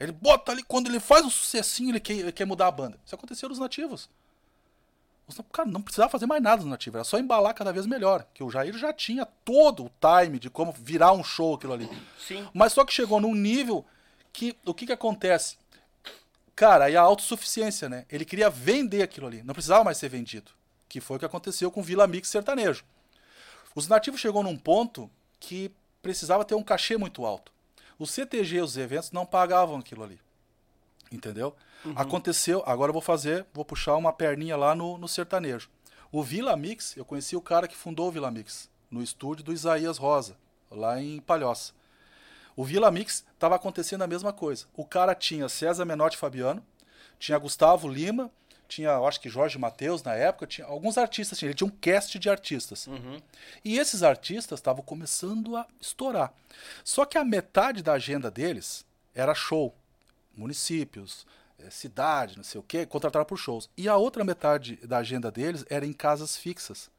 Ele 0.00 0.10
bota 0.12 0.50
ali, 0.50 0.62
quando 0.64 0.88
ele 0.88 0.98
faz 0.98 1.24
um 1.24 1.30
sucessinho, 1.30 1.90
ele 1.90 2.00
quer, 2.00 2.14
ele 2.14 2.32
quer 2.32 2.44
mudar 2.44 2.66
a 2.66 2.70
banda. 2.72 2.98
Isso 3.06 3.14
aconteceu 3.14 3.48
nos 3.48 3.58
nativos. 3.60 4.10
Os- 5.28 5.38
Cara, 5.52 5.68
não 5.68 5.80
precisava 5.80 6.10
fazer 6.10 6.26
mais 6.26 6.42
nada 6.42 6.62
no 6.64 6.68
nativo, 6.70 6.96
era 6.96 7.04
só 7.04 7.18
embalar 7.18 7.54
cada 7.54 7.72
vez 7.72 7.86
melhor. 7.86 8.26
Que 8.34 8.42
o 8.42 8.50
Jair 8.50 8.76
já 8.76 8.92
tinha 8.92 9.24
todo 9.24 9.84
o 9.84 9.90
time 10.00 10.40
de 10.40 10.50
como 10.50 10.72
virar 10.72 11.12
um 11.12 11.22
show 11.22 11.54
aquilo 11.54 11.72
ali. 11.72 11.88
Sim. 12.18 12.48
Mas 12.52 12.72
só 12.72 12.84
que 12.84 12.92
chegou 12.92 13.20
num 13.20 13.34
nível 13.34 13.84
que 14.32 14.56
o 14.66 14.74
que 14.74 14.86
que 14.86 14.92
acontece? 14.92 15.56
Cara, 16.56 16.86
aí 16.86 16.96
a 16.96 17.00
autossuficiência, 17.02 17.88
né? 17.88 18.04
Ele 18.10 18.24
queria 18.24 18.50
vender 18.50 19.02
aquilo 19.02 19.26
ali, 19.28 19.42
não 19.44 19.54
precisava 19.54 19.84
mais 19.84 19.98
ser 19.98 20.08
vendido. 20.08 20.50
Que 20.88 21.00
foi 21.00 21.16
o 21.16 21.20
que 21.20 21.24
aconteceu 21.26 21.70
com 21.70 21.80
o 21.80 21.82
Vila 21.84 22.06
Mix 22.08 22.28
sertanejo. 22.28 22.84
Os 23.74 23.88
nativos 23.88 24.20
chegou 24.20 24.42
num 24.42 24.56
ponto 24.56 25.10
que 25.40 25.70
precisava 26.00 26.44
ter 26.44 26.54
um 26.54 26.62
cachê 26.62 26.96
muito 26.96 27.24
alto. 27.24 27.52
Os 27.98 28.10
CTG, 28.10 28.60
os 28.60 28.76
eventos, 28.76 29.12
não 29.12 29.24
pagavam 29.24 29.78
aquilo 29.78 30.02
ali. 30.02 30.20
Entendeu? 31.10 31.54
Aconteceu, 31.96 32.62
agora 32.66 32.90
eu 32.90 32.92
vou 32.92 33.02
fazer, 33.02 33.46
vou 33.52 33.64
puxar 33.64 33.96
uma 33.96 34.12
perninha 34.12 34.56
lá 34.56 34.74
no, 34.74 34.96
no 34.98 35.08
sertanejo. 35.08 35.68
O 36.10 36.22
Vila 36.22 36.56
Mix, 36.56 36.96
eu 36.96 37.04
conheci 37.04 37.36
o 37.36 37.40
cara 37.40 37.66
que 37.66 37.76
fundou 37.76 38.08
o 38.08 38.10
Vila 38.10 38.30
Mix, 38.30 38.68
no 38.90 39.02
estúdio 39.02 39.44
do 39.44 39.52
Isaías 39.52 39.98
Rosa, 39.98 40.36
lá 40.70 41.00
em 41.00 41.20
Palhoça. 41.20 41.72
O 42.54 42.64
Vila 42.64 42.90
Mix 42.90 43.24
estava 43.32 43.56
acontecendo 43.56 44.02
a 44.02 44.06
mesma 44.06 44.32
coisa. 44.32 44.66
O 44.76 44.84
cara 44.84 45.14
tinha 45.14 45.48
César 45.48 45.84
Menotti 45.84 46.16
Fabiano, 46.16 46.62
tinha 47.18 47.38
Gustavo 47.38 47.88
Lima, 47.88 48.30
tinha, 48.74 48.90
eu 48.90 49.06
acho 49.06 49.20
que 49.20 49.28
Jorge 49.28 49.58
Mateus 49.58 50.02
na 50.02 50.14
época, 50.14 50.46
tinha 50.46 50.66
alguns 50.66 50.96
artistas, 50.96 51.38
tinha, 51.38 51.48
ele 51.48 51.54
tinha 51.54 51.68
um 51.68 51.70
cast 51.70 52.18
de 52.18 52.30
artistas. 52.30 52.88
E 53.64 53.78
esses 53.78 54.02
artistas 54.02 54.58
estavam 54.58 54.82
começando 54.82 55.56
a 55.56 55.66
estourar. 55.80 56.32
Só 56.82 57.04
que 57.04 57.18
a 57.18 57.24
metade 57.24 57.82
da 57.82 57.92
agenda 57.92 58.30
deles 58.30 58.84
era 59.14 59.34
show. 59.34 59.74
Municípios, 60.34 61.26
eh, 61.58 61.68
cidade, 61.68 62.36
não 62.38 62.44
sei 62.44 62.58
o 62.58 62.64
quê, 62.64 62.86
contrataram 62.86 63.26
por 63.26 63.36
shows. 63.36 63.68
E 63.76 63.88
a 63.88 63.96
outra 63.96 64.24
metade 64.24 64.76
da 64.76 64.98
agenda 64.98 65.30
deles 65.30 65.64
era 65.68 65.84
em 65.84 65.92
casas 65.92 66.36
fixas. 66.36 66.90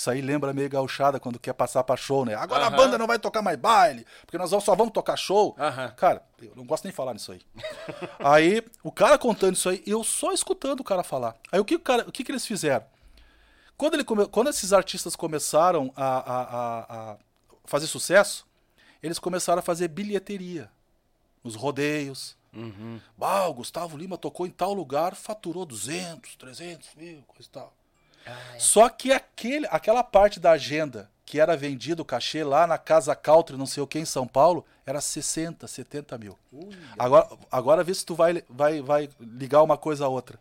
Isso 0.00 0.10
aí 0.10 0.22
lembra 0.22 0.54
meio 0.54 0.66
gauchada 0.70 1.20
quando 1.20 1.38
quer 1.38 1.52
passar 1.52 1.84
pra 1.84 1.94
show, 1.94 2.24
né? 2.24 2.34
Agora 2.34 2.64
a 2.64 2.70
banda 2.70 2.96
não 2.96 3.06
vai 3.06 3.18
tocar 3.18 3.42
mais 3.42 3.58
baile, 3.58 4.06
porque 4.24 4.38
nós 4.38 4.48
só 4.48 4.74
vamos 4.74 4.94
tocar 4.94 5.14
show. 5.14 5.54
Cara, 5.90 6.24
eu 6.40 6.54
não 6.56 6.64
gosto 6.64 6.84
nem 6.84 6.90
de 6.90 6.96
falar 6.96 7.12
nisso 7.12 7.32
aí. 7.32 7.42
aí, 8.18 8.64
o 8.82 8.90
cara 8.90 9.18
contando 9.18 9.56
isso 9.56 9.68
aí, 9.68 9.82
eu 9.86 10.02
só 10.02 10.32
escutando 10.32 10.80
o 10.80 10.84
cara 10.84 11.02
falar. 11.02 11.36
Aí 11.52 11.60
o 11.60 11.66
que, 11.66 11.74
o 11.74 11.78
cara, 11.80 12.08
o 12.08 12.10
que, 12.12 12.24
que 12.24 12.32
eles 12.32 12.46
fizeram? 12.46 12.86
Quando, 13.76 13.92
ele 13.92 14.02
come- 14.04 14.26
quando 14.26 14.48
esses 14.48 14.72
artistas 14.72 15.14
começaram 15.14 15.92
a, 15.94 16.04
a- 16.06 16.42
a- 16.42 17.10
a 17.12 17.16
fazer 17.66 17.86
sucesso, 17.86 18.46
eles 19.02 19.18
começaram 19.18 19.58
a 19.58 19.62
fazer 19.62 19.88
bilheteria 19.88 20.70
nos 21.44 21.54
rodeios. 21.56 22.38
Bah, 23.18 23.46
o 23.48 23.52
Gustavo 23.52 23.98
Lima 23.98 24.16
tocou 24.16 24.46
em 24.46 24.50
tal 24.50 24.72
lugar, 24.72 25.14
faturou 25.14 25.66
200, 25.66 26.36
300 26.36 26.88
mil, 26.96 27.22
coisa 27.28 27.46
e 27.46 27.50
tal. 27.52 27.74
Só 28.58 28.88
que 28.88 29.12
aquele, 29.12 29.66
aquela 29.70 30.02
parte 30.04 30.38
da 30.38 30.52
agenda 30.52 31.10
que 31.24 31.38
era 31.38 31.56
vendido 31.56 32.02
o 32.02 32.04
cachê 32.04 32.42
lá 32.42 32.66
na 32.66 32.76
Casa 32.76 33.14
Country, 33.14 33.56
não 33.56 33.64
sei 33.66 33.80
o 33.82 33.86
que, 33.86 33.98
em 34.00 34.04
São 34.04 34.26
Paulo, 34.26 34.64
era 34.84 35.00
60, 35.00 35.66
70 35.68 36.18
mil. 36.18 36.36
Agora, 36.98 37.28
agora 37.50 37.84
vê 37.84 37.94
se 37.94 38.04
tu 38.04 38.16
vai, 38.16 38.42
vai, 38.48 38.82
vai 38.82 39.08
ligar 39.20 39.62
uma 39.62 39.76
coisa 39.76 40.04
a 40.06 40.08
outra. 40.08 40.38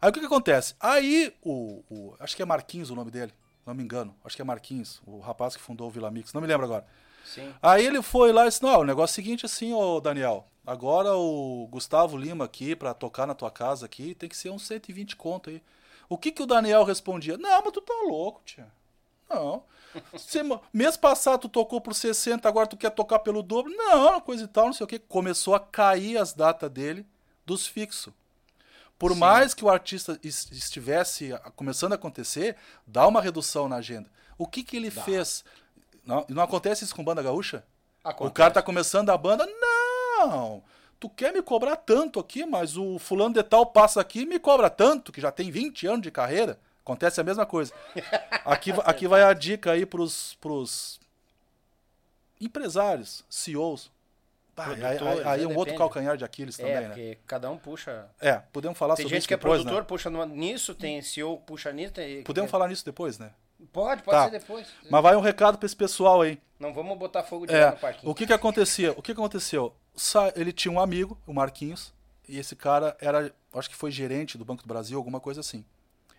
Aí 0.00 0.10
o 0.10 0.12
que, 0.12 0.20
que 0.20 0.26
acontece? 0.26 0.74
Aí 0.80 1.32
o, 1.42 1.82
o- 1.88 2.14
Acho 2.18 2.34
que 2.34 2.42
é 2.42 2.44
Marquinhos 2.44 2.90
o 2.90 2.96
nome 2.96 3.10
dele, 3.12 3.32
não 3.64 3.74
me 3.74 3.82
engano. 3.82 4.12
Acho 4.24 4.34
que 4.34 4.42
é 4.42 4.44
Marquinhos, 4.44 5.00
o 5.06 5.20
rapaz 5.20 5.54
que 5.56 5.62
fundou 5.62 5.86
o 5.86 5.90
Vila 5.90 6.10
Mix, 6.10 6.32
não 6.32 6.40
me 6.40 6.46
lembro 6.48 6.66
agora. 6.66 6.84
Sim. 7.24 7.52
Aí 7.62 7.86
ele 7.86 8.02
foi 8.02 8.32
lá 8.32 8.44
e 8.44 8.48
disse: 8.48 8.62
Não, 8.62 8.80
o 8.80 8.84
negócio 8.84 9.12
é 9.12 9.14
o 9.14 9.24
seguinte 9.24 9.46
assim, 9.46 9.72
ô 9.72 10.00
Daniel. 10.00 10.46
Agora 10.66 11.14
o 11.14 11.66
Gustavo 11.70 12.16
Lima 12.16 12.44
aqui, 12.44 12.74
pra 12.76 12.92
tocar 12.92 13.26
na 13.26 13.34
tua 13.34 13.50
casa 13.50 13.86
aqui, 13.86 14.14
tem 14.14 14.28
que 14.28 14.36
ser 14.36 14.50
uns 14.50 14.66
120 14.66 15.14
conto 15.16 15.48
aí. 15.50 15.62
O 16.08 16.16
que 16.16 16.32
que 16.32 16.42
o 16.42 16.46
Daniel 16.46 16.84
respondia? 16.84 17.36
Não, 17.36 17.62
mas 17.62 17.72
tu 17.72 17.80
tá 17.80 17.94
louco, 18.06 18.40
tia. 18.44 18.66
Não. 19.28 19.62
Sema- 20.16 20.60
mês 20.72 20.96
passado 20.96 21.40
tu 21.42 21.48
tocou 21.48 21.80
por 21.80 21.94
60, 21.94 22.48
agora 22.48 22.66
tu 22.66 22.76
quer 22.76 22.90
tocar 22.90 23.18
pelo 23.18 23.42
dobro? 23.42 23.70
Não, 23.74 24.20
coisa 24.20 24.44
e 24.44 24.48
tal, 24.48 24.66
não 24.66 24.72
sei 24.72 24.84
o 24.84 24.86
que. 24.86 24.98
Começou 24.98 25.54
a 25.54 25.60
cair 25.60 26.16
as 26.18 26.32
datas 26.32 26.70
dele 26.70 27.06
dos 27.44 27.66
fixos. 27.66 28.12
Por 28.98 29.14
mais 29.14 29.54
que 29.54 29.64
o 29.64 29.68
artista 29.70 30.18
es- 30.24 30.50
estivesse 30.50 31.30
começando 31.54 31.92
a 31.92 31.94
acontecer, 31.96 32.56
dá 32.86 33.06
uma 33.06 33.20
redução 33.20 33.68
na 33.68 33.76
agenda. 33.76 34.10
O 34.36 34.46
que 34.46 34.62
que 34.64 34.76
ele 34.76 34.90
fez? 34.90 35.44
Não, 36.04 36.24
não 36.28 36.42
acontece 36.42 36.84
isso 36.84 36.94
com 36.96 37.04
banda 37.04 37.22
gaúcha? 37.22 37.64
O 38.04 38.08
Acontece. 38.08 38.34
cara 38.34 38.50
tá 38.54 38.62
começando 38.62 39.10
a 39.10 39.16
banda, 39.18 39.46
não. 39.46 40.62
Tu 41.00 41.08
quer 41.10 41.32
me 41.32 41.40
cobrar 41.42 41.76
tanto 41.76 42.18
aqui, 42.18 42.44
mas 42.44 42.76
o 42.76 42.98
fulano 42.98 43.34
de 43.34 43.42
tal 43.42 43.64
passa 43.66 44.00
aqui 44.00 44.22
e 44.22 44.26
me 44.26 44.38
cobra 44.38 44.68
tanto, 44.68 45.12
que 45.12 45.20
já 45.20 45.30
tem 45.30 45.50
20 45.50 45.86
anos 45.86 46.02
de 46.02 46.10
carreira. 46.10 46.58
Acontece 46.82 47.20
a 47.20 47.24
mesma 47.24 47.44
coisa. 47.46 47.72
Aqui, 48.44 48.72
aqui 48.84 49.06
vai 49.06 49.22
a 49.22 49.32
dica 49.34 49.72
aí 49.72 49.84
pros, 49.84 50.34
pros 50.40 50.98
empresários, 52.40 53.24
CEOs. 53.28 53.90
Aí, 54.56 54.84
aí- 54.84 54.98
aí 55.24 55.40
é, 55.40 55.44
é 55.44 55.46
um 55.46 55.54
outro 55.56 55.76
calcanhar 55.76 56.16
de 56.16 56.24
Aquiles 56.24 56.58
É, 56.58 56.62
também, 56.62 56.80
né? 56.80 56.86
porque 56.88 57.18
cada 57.26 57.48
um 57.50 57.56
puxa. 57.58 58.06
É, 58.20 58.32
podemos 58.52 58.76
falar 58.76 58.96
Tem 58.96 59.04
sobre 59.04 59.14
gente 59.16 59.20
isso 59.20 59.28
que 59.28 59.34
é 59.34 59.36
depois, 59.36 59.58
produtor, 59.60 59.82
né? 59.82 59.86
puxa 59.86 60.10
numa- 60.10 60.26
nisso, 60.26 60.74
tem 60.74 61.00
CEO, 61.02 61.36
puxa 61.46 61.70
nisso. 61.72 61.92
Tem... 61.92 62.24
Podemos 62.24 62.50
falar 62.50 62.66
nisso 62.68 62.84
depois, 62.84 63.18
né? 63.18 63.30
Pode, 63.72 64.02
pode 64.02 64.16
Tá. 64.16 64.24
ser 64.24 64.30
depois. 64.40 64.66
Mas 64.90 65.02
vai 65.02 65.14
um 65.14 65.20
recado 65.20 65.58
pra 65.58 65.66
esse 65.66 65.76
pessoal 65.76 66.22
aí. 66.22 66.40
Não 66.58 66.72
vamos 66.72 66.98
botar 66.98 67.22
fogo 67.22 67.46
de 67.46 67.54
É, 67.54 67.70
no 67.70 67.76
parquinho. 67.76 68.10
o 68.10 68.14
que 68.14 68.26
que 68.26 68.32
acontecia? 68.32 68.90
O 68.92 68.96
que 68.96 69.14
que 69.14 69.20
aconteceu? 69.20 69.74
Ele 70.34 70.52
tinha 70.52 70.72
um 70.72 70.80
amigo, 70.80 71.18
o 71.26 71.32
Marquinhos, 71.32 71.92
e 72.28 72.38
esse 72.38 72.54
cara 72.54 72.96
era, 73.00 73.34
acho 73.52 73.70
que 73.70 73.76
foi 73.76 73.90
gerente 73.90 74.38
do 74.38 74.44
Banco 74.44 74.62
do 74.62 74.68
Brasil, 74.68 74.96
alguma 74.96 75.20
coisa 75.20 75.40
assim. 75.40 75.64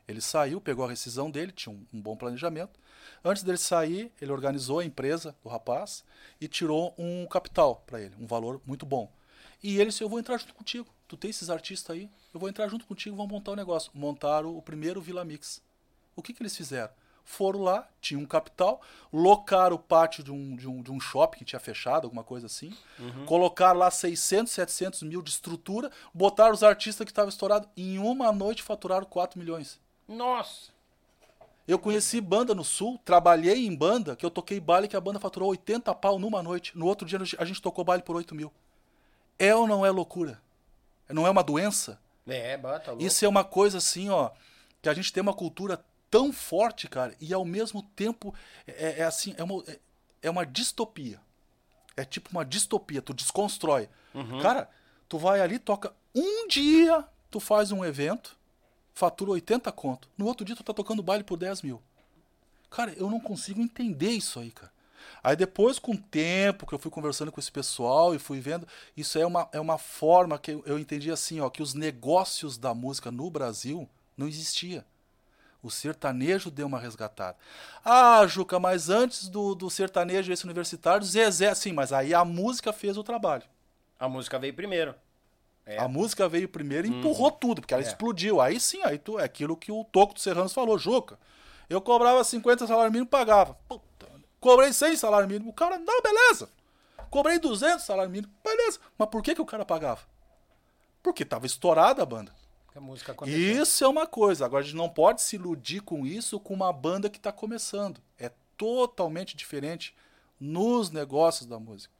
Ele 0.08 0.22
saiu, 0.22 0.60
pegou 0.60 0.86
a 0.86 0.90
rescisão 0.90 1.30
dele, 1.30 1.52
tinha 1.52 1.74
um, 1.74 1.86
um 1.94 2.02
bom 2.02 2.18
planejamento. 2.18 2.80
Antes 3.24 3.44
dele 3.44 3.60
sair, 3.60 4.12
ele 4.20 4.32
organizou 4.32 4.80
a 4.80 4.86
empresa 4.86 5.36
do 5.44 5.50
rapaz 5.50 6.04
e 6.42 6.48
tirou 6.48 6.96
um 6.98 7.28
capital 7.28 7.84
para 7.86 8.02
ele, 8.02 8.16
um 8.20 8.26
valor 8.26 8.60
muito 8.66 8.86
bom. 8.86 9.12
E 9.62 9.76
ele 9.76 9.92
disse: 9.92 10.04
Eu 10.04 10.10
vou 10.10 10.20
entrar 10.20 10.38
junto 10.38 10.54
contigo. 10.54 10.88
Tu 11.08 11.16
tem 11.16 11.30
esses 11.30 11.50
artistas 11.50 11.96
aí? 11.96 12.10
Eu 12.34 12.40
vou 12.40 12.50
entrar 12.50 12.68
junto 12.68 12.86
contigo, 12.86 13.16
vamos 13.16 13.32
montar 13.32 13.52
o 13.52 13.56
negócio. 13.56 13.92
Montaram 13.94 14.56
o 14.58 14.62
primeiro 14.62 15.02
Vila 15.02 15.24
Mix. 15.24 15.62
O 16.16 16.24
que, 16.24 16.34
que 16.34 16.42
eles 16.42 16.56
fizeram? 16.56 16.92
Foram 17.32 17.62
lá, 17.62 17.88
tinham 18.02 18.24
um 18.24 18.26
capital, 18.26 18.82
locaram 19.14 19.76
o 19.76 19.80
pátio 19.80 20.24
de 20.24 20.32
um, 20.32 20.56
de, 20.56 20.68
um, 20.68 20.82
de 20.82 20.92
um 20.92 21.00
shopping 21.00 21.38
que 21.38 21.46
tinha 21.46 21.60
fechado, 21.60 22.06
alguma 22.06 22.24
coisa 22.24 22.48
assim. 22.48 22.76
Colocaram 23.28 23.78
lá 23.78 23.92
600, 23.92 24.52
700 24.52 25.04
mil 25.04 25.22
de 25.22 25.30
estrutura, 25.30 25.92
botaram 26.12 26.56
os 26.56 26.64
artistas 26.64 27.06
que 27.06 27.12
estavam 27.12 27.30
estourados. 27.30 27.70
Em 27.78 28.00
uma 28.00 28.32
noite 28.32 28.64
faturaram 28.64 29.06
4 29.06 29.38
milhões. 29.38 29.80
Nossa! 30.08 30.72
Eu 31.68 31.78
conheci 31.78 32.20
banda 32.20 32.56
no 32.56 32.64
Sul, 32.64 33.00
trabalhei 33.06 33.68
em 33.68 33.76
banda, 33.76 34.16
que 34.16 34.26
eu 34.26 34.32
toquei 34.32 34.60
baile 34.60 34.88
que 34.88 34.98
a 34.98 35.02
banda 35.02 35.20
faturou 35.20 35.52
80 35.52 35.94
pau 35.94 36.18
numa 36.18 36.42
noite. 36.42 36.76
No 36.76 36.88
outro 36.88 37.08
dia 37.08 37.20
a 37.38 37.46
gente 37.46 37.62
tocou 37.62 37.86
baile 37.86 38.02
por 38.02 38.16
8 38.16 38.34
mil. 38.34 38.52
É 39.38 39.54
ou 39.54 39.68
não 39.68 39.86
é 39.86 39.92
loucura? 39.92 40.42
Não 41.08 41.28
é 41.28 41.30
uma 41.30 41.44
doença? 41.44 42.02
É, 42.28 42.58
bata 42.58 42.90
louco. 42.90 43.06
Isso 43.06 43.24
é 43.24 43.28
uma 43.28 43.44
coisa 43.44 43.78
assim, 43.78 44.10
ó, 44.10 44.32
que 44.82 44.90
a 44.90 44.96
gente 44.96 45.14
tem 45.14 45.22
uma 45.22 45.34
cultura 45.34 45.80
tão 46.10 46.34
forte, 46.34 46.88
cara, 46.88 47.16
e 47.20 47.34
ao 47.34 47.46
mesmo 47.46 47.84
tempo 47.96 48.34
é, 48.68 49.02
é 49.02 49.04
assim, 49.04 49.34
é 49.38 49.44
uma, 49.44 49.64
é, 49.68 49.80
é 50.24 50.30
uma 50.30 50.46
distopia. 50.46 51.20
É 51.96 52.06
tipo 52.06 52.30
uma 52.32 52.46
distopia, 52.46 53.02
tu 53.02 53.14
desconstrói. 53.14 53.90
Cara, 54.42 54.70
tu 55.08 55.18
vai 55.18 55.42
ali, 55.42 55.60
toca 55.60 55.94
um 56.16 56.48
dia, 56.48 57.06
tu 57.30 57.40
faz 57.40 57.72
um 57.72 57.84
evento, 57.84 58.38
fatura 58.94 59.32
80 59.32 59.72
conto. 59.72 60.10
No 60.18 60.26
outro 60.26 60.46
dia 60.46 60.56
tu 60.56 60.64
tá 60.64 60.74
tocando 60.74 61.04
baile 61.04 61.24
por 61.24 61.38
10 61.38 61.62
mil. 61.62 61.82
Cara, 62.70 62.94
eu 62.98 63.10
não 63.10 63.20
consigo 63.20 63.62
entender 63.62 64.12
isso 64.12 64.40
aí, 64.40 64.52
cara. 64.52 64.72
Aí 65.24 65.36
depois, 65.36 65.80
com 65.80 65.94
o 65.94 65.98
tempo 65.98 66.66
que 66.66 66.74
eu 66.74 66.80
fui 66.80 66.92
conversando 66.92 67.32
com 67.32 67.40
esse 67.40 67.52
pessoal 67.52 68.14
e 68.14 68.20
fui 68.20 68.40
vendo, 68.40 68.68
isso 68.96 69.18
é 69.18 69.26
uma, 69.26 69.50
é 69.52 69.60
uma 69.60 69.78
forma 69.78 70.38
que 70.38 70.52
eu, 70.52 70.64
eu 70.66 70.80
entendi 70.80 71.12
assim, 71.12 71.40
ó, 71.40 71.50
que 71.50 71.62
os 71.62 71.74
negócios 71.74 72.58
da 72.58 72.74
música 72.74 73.12
no 73.12 73.30
Brasil 73.30 73.90
não 74.16 74.28
existia. 74.28 74.86
O 75.62 75.70
sertanejo 75.70 76.50
deu 76.50 76.68
uma 76.68 76.80
resgatada. 76.80 77.38
Ah, 77.84 78.26
Juca, 78.28 78.60
mas 78.60 78.90
antes 78.90 79.28
do, 79.28 79.54
do 79.54 79.70
sertanejo 79.70 80.32
esse 80.32 80.46
universitário, 80.46 81.06
Zezé, 81.06 81.54
sim, 81.54 81.74
mas 81.74 81.92
aí 81.92 82.14
a 82.14 82.24
música 82.24 82.72
fez 82.72 82.98
o 82.98 83.04
trabalho. 83.04 83.44
A 84.00 84.08
música 84.08 84.40
veio 84.40 84.54
primeiro. 84.54 84.96
É. 85.66 85.78
A 85.78 85.88
música 85.88 86.28
veio 86.30 86.48
primeiro 86.48 86.88
e 86.88 86.90
empurrou 86.90 87.30
tudo, 87.30 87.62
porque 87.62 87.74
ela 87.74 87.84
É. 87.84 87.86
explodiu. 87.86 88.40
Aí 88.40 88.60
sim, 88.60 88.82
aí 88.84 88.98
tu, 88.98 89.20
é 89.20 89.24
aquilo 89.26 89.58
que 89.58 89.72
o 89.72 89.84
Toco 89.84 90.14
dos 90.14 90.24
Serranos 90.24 90.54
falou, 90.54 90.78
Juca. 90.80 91.20
Eu 91.70 91.82
cobrava 91.82 92.24
50 92.24 92.66
salário 92.66 92.92
mínimo, 92.92 93.08
pagava. 93.10 93.56
Puta, 93.68 94.08
cobrei 94.40 94.72
100 94.74 94.96
salário 94.96 95.28
mínimo. 95.28 95.50
O 95.52 95.54
cara, 95.54 95.78
não, 95.78 96.02
beleza. 96.02 96.50
Cobrei 97.10 97.38
200 97.38 97.84
salário 97.86 98.10
mínimo, 98.10 98.32
beleza. 98.44 98.80
Mas 98.98 99.10
por 99.10 99.22
que, 99.22 99.36
que 99.36 99.42
o 99.42 99.46
cara 99.46 99.66
pagava? 99.66 100.02
Porque 101.04 101.24
tava 101.26 101.46
estourada 101.46 102.02
a 102.02 102.06
banda. 102.06 102.32
A 102.76 102.80
música. 102.82 103.16
Isso 103.28 103.84
é 103.84 103.88
uma 103.88 104.06
coisa. 104.08 104.46
Agora 104.46 104.62
a 104.64 104.66
gente 104.66 104.76
não 104.76 104.90
pode 104.90 105.22
se 105.22 105.36
iludir 105.36 105.82
com 105.82 106.06
isso 106.06 106.40
com 106.40 106.54
uma 106.54 106.72
banda 106.72 107.10
que 107.10 107.18
está 107.18 107.32
começando. 107.32 108.00
É 108.18 108.32
totalmente 108.58 109.36
diferente 109.36 109.94
nos 110.40 110.90
negócios 110.90 111.46
da 111.48 111.60
música. 111.60 111.94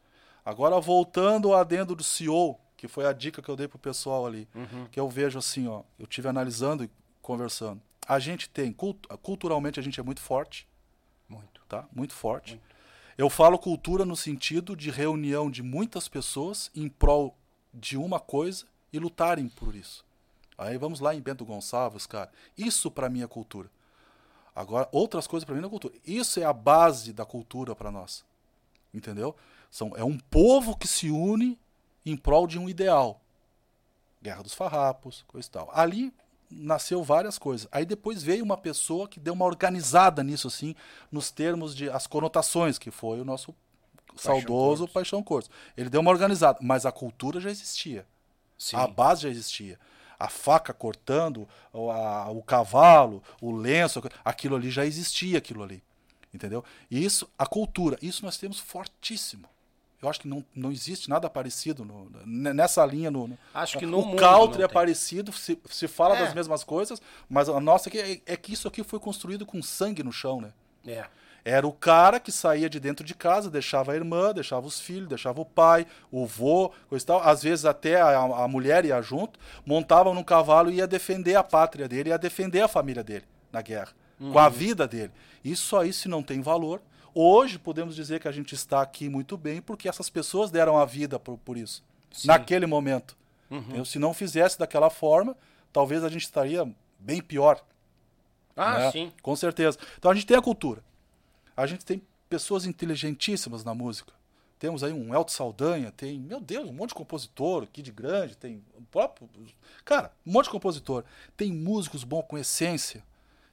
Agora 0.46 0.80
voltando 0.80 1.52
ao 1.54 1.60
adendo 1.60 1.96
do 1.96 2.04
CEO, 2.04 2.58
que 2.78 2.88
foi 2.88 3.06
a 3.06 3.12
dica 3.14 3.42
que 3.42 3.50
eu 3.50 3.56
dei 3.56 3.68
pro 3.68 3.78
pessoal 3.78 4.26
ali, 4.26 4.48
que 4.92 5.00
eu 5.00 5.10
vejo 5.10 5.38
assim, 5.38 5.68
ó, 5.68 5.84
eu 5.98 6.08
tive 6.08 6.28
analisando 6.30 6.84
e 6.84 6.90
conversando. 7.22 7.82
A 8.08 8.18
gente 8.20 8.50
tem 8.50 8.72
cult- 8.72 9.06
culturalmente 9.22 9.80
a 9.80 9.84
gente 9.84 10.00
é 10.00 10.04
muito 10.04 10.22
forte, 10.22 10.68
Muito. 11.28 11.62
tá? 11.68 11.88
Muito 11.94 12.14
forte. 12.14 12.60
Eu 13.18 13.30
falo 13.30 13.60
cultura 13.60 14.06
no 14.06 14.16
sentido 14.16 14.76
de 14.78 14.90
reunião 14.90 15.52
de 15.52 15.62
muitas 15.62 16.08
pessoas 16.08 16.72
em 16.74 16.88
prol 16.88 17.36
de 17.74 17.98
uma 17.98 18.20
coisa 18.20 18.66
e 18.94 18.98
lutarem 18.98 19.50
por 19.50 19.76
isso. 19.76 20.06
Aí 20.60 20.78
vamos 20.78 21.00
lá 21.00 21.16
em 21.16 21.22
Bento 21.22 21.46
Gonçalves, 21.46 22.06
cara. 22.06 22.30
Isso 22.58 22.92
pra 22.92 23.10
mim 23.10 23.24
é 23.24 23.28
cultura. 23.28 23.72
Agora, 24.54 24.90
outras 24.92 25.26
coisas 25.26 25.46
pra 25.46 25.56
mim 25.56 25.62
não 25.62 25.68
é 25.68 25.72
cultura. 25.72 25.94
Isso 26.06 26.38
é 26.38 26.44
a 26.44 26.52
base 26.52 27.14
da 27.14 27.26
cultura 27.26 27.74
pra 27.74 27.90
nós. 27.90 28.26
Entendeu? 28.94 29.34
São, 29.72 29.94
é 29.96 30.04
um 30.04 30.18
povo 30.18 30.76
que 30.76 30.86
se 30.86 31.10
une 31.10 31.58
em 32.06 32.18
prol 32.18 32.46
de 32.46 32.60
um 32.60 32.68
ideal. 32.68 33.22
Guerra 34.22 34.44
dos 34.44 34.54
Farrapos, 34.54 35.24
coisa 35.30 35.48
e 35.48 35.52
tal. 35.52 35.70
Ali 35.74 36.14
nasceu 36.52 37.02
várias 37.02 37.38
coisas. 37.38 37.66
Aí 37.72 37.86
depois 37.86 38.22
veio 38.22 38.44
uma 38.44 38.58
pessoa 38.58 39.08
que 39.08 39.18
deu 39.18 39.34
uma 39.34 39.46
organizada 39.46 40.22
nisso, 40.24 40.50
assim, 40.50 40.76
nos 41.10 41.32
termos 41.32 41.74
de 41.74 41.90
as 41.90 42.06
conotações, 42.06 42.78
que 42.78 42.92
foi 42.92 43.22
o 43.22 43.26
nosso 43.26 43.56
saudoso 44.18 44.82
Cortes. 44.82 44.94
Paixão 44.94 45.24
Cortes. 45.24 45.50
Ele 45.78 45.90
deu 45.90 46.02
uma 46.02 46.12
organizada, 46.12 46.60
mas 46.62 46.86
a 46.86 46.92
cultura 46.92 47.40
já 47.40 47.50
existia. 47.50 48.06
Sim. 48.58 48.76
A 48.76 48.88
base 48.88 49.22
já 49.22 49.30
existia. 49.30 49.80
A 50.20 50.28
faca 50.28 50.74
cortando, 50.74 51.48
o, 51.72 51.90
a- 51.90 52.30
o 52.30 52.44
cavalo, 52.44 53.24
o 53.42 53.52
lenço, 53.52 54.04
aquilo 54.26 54.56
ali 54.58 54.70
já 54.70 54.86
existia, 54.86 55.38
aquilo 55.38 55.64
ali. 55.64 55.82
Entendeu? 56.34 56.64
E 56.92 57.04
isso, 57.04 57.28
a 57.38 57.46
cultura, 57.46 57.98
isso 58.02 58.24
nós 58.26 58.38
temos 58.38 58.60
fortíssimo. 58.60 59.46
Eu 60.02 60.08
acho 60.10 60.22
que 60.22 60.28
não, 60.28 60.46
não 60.56 60.72
existe 60.72 61.10
nada 61.10 61.30
parecido 61.30 61.84
no- 61.84 62.10
nessa 62.26 62.86
linha. 62.86 63.10
No, 63.12 63.38
Acho 63.54 63.78
que 63.80 63.86
no 63.86 64.00
o 64.00 64.06
mundo 64.06 64.18
country 64.20 64.62
é 64.64 64.68
tem. 64.68 64.74
parecido, 64.74 65.32
se, 65.34 65.60
se 65.70 65.88
fala 65.88 66.16
É. 66.18 66.24
das 66.24 66.34
mesmas 66.34 66.64
coisas, 66.64 67.02
mas 67.30 67.50
a 67.50 67.60
nossa 67.60 67.90
aqui 67.90 67.98
é, 68.00 68.22
é 68.34 68.38
que 68.38 68.54
isso 68.54 68.68
aqui 68.68 68.84
foi 68.84 69.00
construído 69.00 69.46
com 69.46 69.62
sangue 69.62 70.04
no 70.04 70.12
chão, 70.14 70.40
né? 70.40 70.54
É. 70.86 71.06
Era 71.44 71.68
o 71.68 71.72
cara 71.72 72.20
que 72.20 72.32
saía 72.32 72.70
de 72.70 72.80
dentro 72.80 73.06
de 73.06 73.16
casa, 73.16 73.50
deixava 73.50 73.94
a 73.94 73.96
irmã, 73.96 74.34
deixava 74.34 74.68
os 74.68 74.80
filhos, 74.80 75.10
deixava 75.10 75.42
o 75.42 75.46
pai, 75.46 75.86
o 76.12 76.26
vô, 76.26 76.72
coisa 76.88 77.04
e 77.04 77.08
tal. 77.08 77.22
Às 77.22 77.44
vezes 77.44 77.66
até 77.66 78.00
a, 78.00 78.20
a 78.20 78.48
mulher 78.48 78.86
ia 78.86 79.02
junto, 79.02 79.40
montavam 79.66 80.14
num 80.14 80.24
cavalo 80.24 80.70
e 80.70 80.76
ia 80.76 80.88
defender 80.88 81.36
a 81.36 81.44
pátria 81.44 81.88
dele, 81.88 82.10
ia 82.10 82.18
defender 82.18 82.62
a 82.62 82.68
família 82.68 83.04
dele 83.04 83.26
na 83.52 83.62
guerra, 83.62 83.90
com 84.20 84.38
a 84.38 84.50
vida 84.50 84.88
dele. 84.88 85.12
Isso 85.44 85.76
aí, 85.78 85.94
se 85.94 86.08
não 86.08 86.22
tem 86.22 86.42
valor. 86.42 86.82
Hoje 87.14 87.58
podemos 87.58 87.96
dizer 87.96 88.20
que 88.20 88.28
a 88.28 88.32
gente 88.32 88.54
está 88.54 88.82
aqui 88.82 89.10
muito 89.10 89.36
bem 89.36 89.62
porque 89.62 89.90
essas 89.90 90.10
pessoas 90.10 90.52
deram 90.52 90.78
a 90.78 90.86
vida 90.86 91.20
por, 91.20 91.38
por 91.38 91.58
isso, 91.58 91.84
naquele 92.24 92.66
momento. 92.66 93.18
Eu, 93.74 93.84
se 93.84 93.98
não 93.98 94.14
fizesse 94.14 94.60
daquela 94.60 94.90
forma, 94.90 95.36
talvez 95.74 96.04
a 96.04 96.10
gente 96.10 96.22
estaria 96.22 96.70
bem 97.00 97.22
pior. 97.22 97.60
Ah, 98.56 98.80
né? 98.80 98.92
sim. 98.92 99.12
Com 99.22 99.36
certeza. 99.36 99.78
Então 99.98 100.12
a 100.12 100.14
gente 100.14 100.26
tem 100.26 100.38
a 100.38 100.42
cultura. 100.42 100.84
A 101.60 101.68
gente 101.68 101.86
tem 101.86 102.02
pessoas 102.30 102.66
inteligentíssimas 102.66 103.66
na 103.66 103.74
música. 103.74 104.14
Temos 104.58 104.82
aí 104.82 104.94
um 104.94 105.14
Elton 105.14 105.34
Saldanha, 105.34 105.92
tem, 105.92 106.18
meu 106.18 106.40
Deus, 106.40 106.70
um 106.70 106.74
monte 106.74 106.90
de 106.92 106.96
compositor, 106.96 107.68
Kid 107.68 107.92
Grande, 107.92 108.38
tem 108.38 108.64
o 108.78 108.82
próprio. 108.84 109.30
Cara, 109.84 110.14
um 110.26 110.32
monte 110.32 110.46
de 110.46 110.52
compositor. 110.52 111.04
Tem 111.36 111.52
músicos 111.52 112.06
bons 112.06 112.24
com 112.30 112.38
essência. 112.38 113.04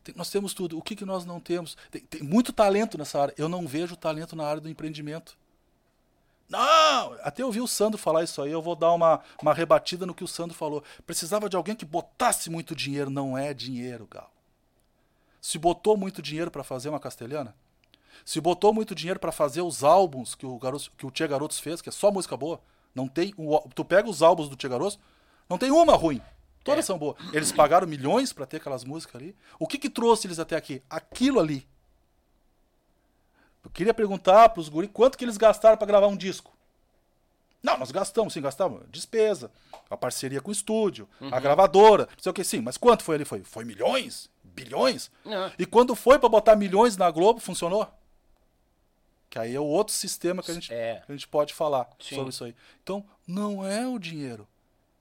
Tem- 0.04 0.14
nós 0.16 0.30
temos 0.30 0.54
tudo. 0.54 0.78
O 0.78 0.82
que, 0.82 0.94
que 0.94 1.04
nós 1.04 1.24
não 1.24 1.40
temos? 1.40 1.76
Tem, 1.90 2.00
tem 2.00 2.22
muito 2.22 2.52
talento 2.52 2.96
nessa 2.96 3.22
área. 3.22 3.34
Eu 3.36 3.48
não 3.48 3.66
vejo 3.66 3.96
talento 3.96 4.36
na 4.36 4.46
área 4.46 4.60
do 4.60 4.68
empreendimento. 4.68 5.36
Não! 6.48 7.16
Até 7.24 7.42
eu 7.42 7.46
ouvi 7.46 7.60
o 7.60 7.66
Sandro 7.66 7.98
falar 7.98 8.22
isso 8.22 8.40
aí, 8.40 8.52
eu 8.52 8.62
vou 8.62 8.76
dar 8.76 8.92
uma, 8.92 9.20
uma 9.42 9.52
rebatida 9.52 10.06
no 10.06 10.14
que 10.14 10.22
o 10.22 10.28
Sandro 10.28 10.56
falou. 10.56 10.84
Precisava 11.04 11.48
de 11.48 11.56
alguém 11.56 11.74
que 11.74 11.84
botasse 11.84 12.50
muito 12.50 12.72
dinheiro. 12.72 13.10
Não 13.10 13.36
é 13.36 13.52
dinheiro, 13.52 14.06
Gal. 14.08 14.32
Se 15.40 15.58
botou 15.58 15.96
muito 15.96 16.22
dinheiro 16.22 16.52
para 16.52 16.62
fazer 16.62 16.88
uma 16.88 17.00
castelhana? 17.00 17.52
Se 18.24 18.40
botou 18.40 18.72
muito 18.72 18.94
dinheiro 18.94 19.20
para 19.20 19.32
fazer 19.32 19.62
os 19.62 19.84
álbuns 19.84 20.34
que 20.34 20.46
o, 20.46 20.58
Garotos, 20.58 20.90
que 20.96 21.06
o 21.06 21.10
Tia 21.10 21.26
Garotos 21.26 21.58
fez, 21.58 21.80
que 21.80 21.88
é 21.88 21.92
só 21.92 22.10
música 22.10 22.36
boa, 22.36 22.60
não 22.94 23.08
tem. 23.08 23.34
tu 23.74 23.84
pega 23.84 24.08
os 24.08 24.22
álbuns 24.22 24.48
do 24.48 24.56
Tia 24.56 24.70
Garotos, 24.70 24.98
Não 25.48 25.58
tem 25.58 25.70
uma 25.70 25.94
ruim. 25.94 26.20
Todas 26.64 26.84
são 26.84 26.98
boas. 26.98 27.16
Eles 27.32 27.52
pagaram 27.52 27.86
milhões 27.86 28.32
pra 28.32 28.44
ter 28.44 28.56
aquelas 28.56 28.82
músicas 28.82 29.22
ali. 29.22 29.36
O 29.56 29.68
que 29.68 29.78
que 29.78 29.88
trouxe 29.88 30.26
eles 30.26 30.40
até 30.40 30.56
aqui? 30.56 30.82
Aquilo 30.90 31.38
ali. 31.38 31.66
Eu 33.64 33.70
queria 33.70 33.94
perguntar 33.94 34.48
pros 34.48 34.68
guri 34.68 34.88
quanto 34.88 35.16
que 35.16 35.24
eles 35.24 35.36
gastaram 35.36 35.76
pra 35.76 35.86
gravar 35.86 36.08
um 36.08 36.16
disco. 36.16 36.56
Não, 37.62 37.78
nós 37.78 37.90
gastamos, 37.90 38.32
sim, 38.32 38.40
gastamos. 38.40 38.82
Despesa, 38.90 39.50
a 39.90 39.96
parceria 39.96 40.40
com 40.40 40.50
o 40.50 40.52
estúdio, 40.52 41.08
a 41.32 41.40
gravadora, 41.40 42.04
não 42.04 42.22
sei 42.22 42.30
o 42.30 42.32
que, 42.32 42.44
sim. 42.44 42.60
Mas 42.60 42.76
quanto 42.76 43.02
foi 43.02 43.16
ali? 43.16 43.24
Foi, 43.24 43.42
foi 43.42 43.64
milhões? 43.64 44.30
Bilhões? 44.42 45.10
Não. 45.24 45.50
E 45.58 45.66
quando 45.66 45.94
foi 45.96 46.18
pra 46.18 46.28
botar 46.28 46.54
milhões 46.56 46.96
na 46.96 47.10
Globo, 47.10 47.40
funcionou? 47.40 47.88
Que 49.36 49.40
aí 49.40 49.54
é 49.54 49.60
o 49.60 49.64
outro 49.66 49.92
sistema 49.92 50.42
que 50.42 50.50
a 50.50 50.54
gente, 50.54 50.72
É. 50.72 51.02
que 51.04 51.12
a 51.12 51.14
gente 51.14 51.28
pode 51.28 51.52
falar 51.52 51.86
Sim. 52.00 52.14
sobre 52.14 52.30
isso 52.30 52.42
aí. 52.44 52.54
Então, 52.82 53.04
não 53.26 53.66
é 53.66 53.86
o 53.86 53.98
dinheiro. 53.98 54.48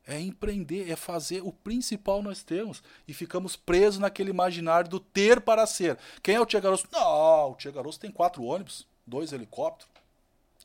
É 0.05 0.19
empreender, 0.19 0.91
é 0.91 0.95
fazer 0.97 1.41
o 1.41 1.53
principal 1.53 2.21
nós 2.21 2.43
temos. 2.43 2.83
E 3.07 3.13
ficamos 3.13 3.55
presos 3.55 3.97
naquele 3.97 4.31
imaginário 4.31 4.89
do 4.89 4.99
ter 4.99 5.39
para 5.39 5.65
ser. 5.65 5.97
Quem 6.21 6.35
é 6.35 6.41
o 6.41 6.45
Tia 6.45 6.59
Garoto? 6.59 6.85
Não, 6.91 7.51
o 7.51 7.55
Tia 7.55 7.71
Garoto 7.71 7.97
tem 7.97 8.11
quatro 8.11 8.43
ônibus, 8.43 8.85
dois 9.07 9.31
helicópteros. 9.31 9.89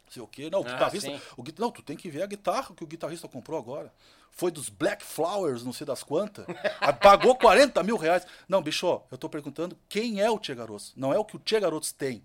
Não 0.04 0.12
sei 0.12 0.22
o 0.22 0.26
quê. 0.26 0.50
Não, 0.50 0.62
o 0.62 0.66
Ah, 0.66 0.72
guitarrista. 0.72 1.22
o 1.36 1.44
não, 1.56 1.70
tu 1.70 1.80
tem 1.80 1.96
que 1.96 2.10
ver 2.10 2.24
a 2.24 2.26
guitarra 2.26 2.74
que 2.74 2.82
o 2.82 2.86
guitarrista 2.88 3.28
comprou 3.28 3.56
agora. 3.56 3.92
Foi 4.32 4.50
dos 4.50 4.68
Black 4.68 5.04
Flowers, 5.04 5.62
não 5.62 5.72
sei 5.72 5.86
das 5.86 6.02
quantas. 6.02 6.44
Pagou 7.00 7.36
40 7.36 7.82
mil 7.84 7.96
reais. 7.96 8.26
Não, 8.48 8.60
bicho, 8.60 9.00
eu 9.12 9.16
tô 9.16 9.28
perguntando 9.28 9.78
quem 9.88 10.20
é 10.20 10.28
o 10.28 10.40
Tia 10.40 10.56
Garoto. 10.56 10.86
Não 10.96 11.12
é 11.14 11.18
o 11.18 11.24
que 11.24 11.36
o 11.36 11.38
Tia 11.38 11.60
Garotos 11.60 11.92
tem. 11.92 12.20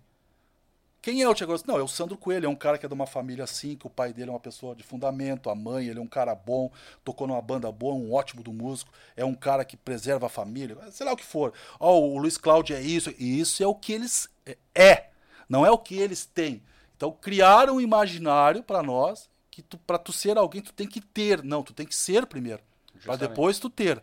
Quem 1.06 1.22
é 1.22 1.28
o 1.28 1.32
Tia 1.32 1.46
Garotos? 1.46 1.64
Não, 1.64 1.78
é 1.78 1.82
o 1.84 1.86
Sandro 1.86 2.16
Coelho. 2.16 2.46
É 2.46 2.48
um 2.48 2.56
cara 2.56 2.76
que 2.76 2.84
é 2.84 2.88
de 2.88 2.92
uma 2.92 3.06
família 3.06 3.44
assim, 3.44 3.76
que 3.76 3.86
o 3.86 3.90
pai 3.90 4.12
dele 4.12 4.28
é 4.28 4.32
uma 4.32 4.40
pessoa 4.40 4.74
de 4.74 4.82
fundamento, 4.82 5.48
a 5.48 5.54
mãe, 5.54 5.86
ele 5.86 6.00
é 6.00 6.02
um 6.02 6.06
cara 6.08 6.34
bom, 6.34 6.68
tocou 7.04 7.28
numa 7.28 7.40
banda 7.40 7.70
boa, 7.70 7.94
um 7.94 8.12
ótimo 8.12 8.42
do 8.42 8.52
músico, 8.52 8.90
é 9.16 9.24
um 9.24 9.32
cara 9.32 9.64
que 9.64 9.76
preserva 9.76 10.26
a 10.26 10.28
família, 10.28 10.76
sei 10.90 11.06
lá 11.06 11.12
o 11.12 11.16
que 11.16 11.24
for. 11.24 11.52
Ó, 11.78 11.96
o 11.96 12.18
Luiz 12.18 12.36
Cláudio 12.36 12.74
é 12.74 12.82
isso, 12.82 13.14
e 13.20 13.38
isso 13.38 13.62
é 13.62 13.66
o 13.68 13.74
que 13.76 13.92
eles 13.92 14.28
é, 14.44 14.58
é, 14.74 15.10
não 15.48 15.64
é 15.64 15.70
o 15.70 15.78
que 15.78 15.94
eles 15.96 16.26
têm. 16.26 16.60
Então 16.96 17.12
criaram 17.12 17.76
um 17.76 17.80
imaginário 17.80 18.60
pra 18.64 18.82
nós 18.82 19.30
que 19.48 19.62
tu, 19.62 19.78
para 19.78 19.98
tu 19.98 20.12
ser 20.12 20.36
alguém 20.36 20.60
tu 20.60 20.72
tem 20.72 20.88
que 20.88 21.00
ter, 21.00 21.40
não, 21.44 21.62
tu 21.62 21.72
tem 21.72 21.86
que 21.86 21.94
ser 21.94 22.26
primeiro, 22.26 22.64
Justamente. 22.96 23.20
depois 23.20 23.60
tu 23.60 23.70
ter. 23.70 24.02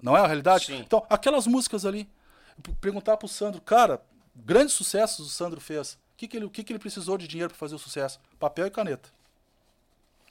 Não 0.00 0.16
é 0.16 0.20
a 0.20 0.26
realidade? 0.26 0.64
Sim. 0.68 0.78
Então, 0.78 1.04
aquelas 1.10 1.46
músicas 1.46 1.84
ali, 1.84 2.08
perguntar 2.80 3.18
pro 3.18 3.28
Sandro, 3.28 3.60
cara, 3.60 4.00
grandes 4.34 4.72
sucessos 4.72 5.26
o 5.26 5.28
Sandro 5.28 5.60
fez. 5.60 6.02
O 6.14 6.16
que, 6.16 6.28
que, 6.28 6.36
ele, 6.36 6.44
o 6.46 6.50
que, 6.50 6.62
que 6.62 6.72
ele 6.72 6.78
precisou 6.78 7.18
de 7.18 7.26
dinheiro 7.26 7.50
para 7.50 7.58
fazer 7.58 7.74
o 7.74 7.78
sucesso? 7.78 8.20
Papel 8.38 8.66
e 8.66 8.70
caneta. 8.70 9.10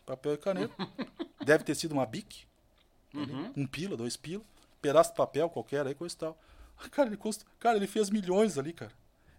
Papel 0.06 0.34
e 0.34 0.38
caneta. 0.38 0.74
Deve 1.44 1.64
ter 1.64 1.76
sido 1.76 1.92
uma 1.92 2.06
bic. 2.06 2.46
Uhum. 3.14 3.52
Um 3.56 3.68
pila, 3.68 3.98
dois 3.98 4.16
pila. 4.18 4.44
Pedaço 4.82 5.12
de 5.12 5.18
papel 5.18 5.50
qualquer 5.50 5.86
aí, 5.86 5.94
coisa 5.94 6.16
e 6.16 6.18
tal. 6.18 6.38
Cara 6.92 7.10
ele, 7.10 7.18
custa, 7.18 7.46
cara, 7.60 7.78
ele 7.78 7.88
fez 7.88 8.10
milhões 8.10 8.58
ali, 8.58 8.74
cara. 8.74 8.92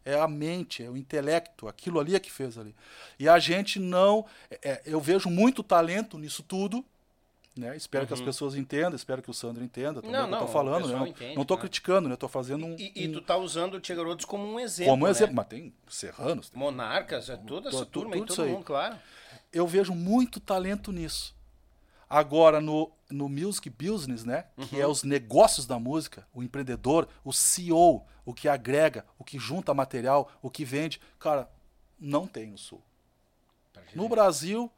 É 0.04 0.18
a 0.18 0.28
mente, 0.28 0.82
é 0.82 0.90
o 0.90 0.96
intelecto, 0.98 1.66
aquilo 1.66 1.98
ali 1.98 2.14
é 2.14 2.20
que 2.20 2.30
fez 2.30 2.58
ali. 2.58 2.74
E 3.18 3.26
a 3.26 3.38
gente 3.38 3.78
não. 3.80 4.26
é- 4.50 4.58
é, 4.70 4.82
eu 4.84 5.00
vejo 5.00 5.30
muito 5.30 5.62
talento 5.62 6.18
nisso 6.18 6.42
tudo. 6.42 6.84
Né? 7.56 7.76
Espero 7.76 8.04
que 8.04 8.12
as 8.12 8.20
pessoas 8.20 8.56
entendam, 8.56 8.96
espero 8.96 9.22
que 9.22 9.30
o 9.30 9.34
Sandro 9.34 9.62
entenda 9.62 10.02
também 10.02 10.16
Uhum. 10.20 10.26
Não, 10.26 10.26
o 10.26 10.38
que 10.38 10.42
eu 10.42 10.46
tô 10.48 10.52
falando. 10.52 10.88
Né? 10.88 11.08
entende, 11.08 11.36
não 11.36 11.46
né? 11.48 11.56
criticando, 11.60 12.08
né? 12.08 12.16
Tô 12.16 12.26
fazendo 12.26 12.66
um. 12.66 12.74
E, 12.76 12.92
e 12.96 13.08
um- 13.08 13.12
tu 13.12 13.20
tá 13.20 13.36
usando 13.36 13.74
o 13.74 13.80
Tia 13.80 13.94
Garotos 13.94 14.24
como 14.24 14.44
um 14.44 14.58
exemplo. 14.58 14.90
como 14.92 15.04
né? 15.04 15.10
exemplo. 15.12 15.36
Mas 15.36 15.46
tem 15.46 15.72
serranos, 15.86 16.50
tem 16.50 16.58
Monarcas, 16.58 17.30
é 17.30 17.36
toda 17.36 17.68
essa 17.68 17.78
Tudo- 17.78 17.90
turma 17.90 18.12
tudo 18.16 18.26
todo 18.26 18.32
isso 18.32 18.42
aí. 18.42 18.50
mundo, 18.50 18.64
claro. 18.64 18.96
eu 19.52 19.66
vejo 19.68 19.94
muito 19.94 20.40
talento 20.40 20.90
nisso. 20.90 21.32
Agora, 22.10 22.60
no, 22.60 22.90
no 23.08 23.28
music 23.28 23.70
business, 23.70 24.24
né? 24.24 24.46
Que 24.68 24.74
Uhum. 24.76 24.82
é 24.82 24.86
os 24.86 25.04
negócios 25.04 25.64
da 25.64 25.78
música, 25.78 26.26
o 26.34 26.42
empreendedor, 26.42 27.08
o 27.24 27.32
CEO, 27.32 28.04
o 28.24 28.34
que 28.34 28.48
agrega, 28.48 29.04
o 29.16 29.22
que 29.24 29.38
junta 29.38 29.72
material, 29.72 30.28
o 30.42 30.50
que 30.50 30.64
vende. 30.64 31.00
Cara, 31.20 31.48
não 32.00 32.26
tem 32.26 32.48
no 32.50 32.58
Sul. 32.58 32.82
No 33.94 34.08
Brasil, 34.08 34.70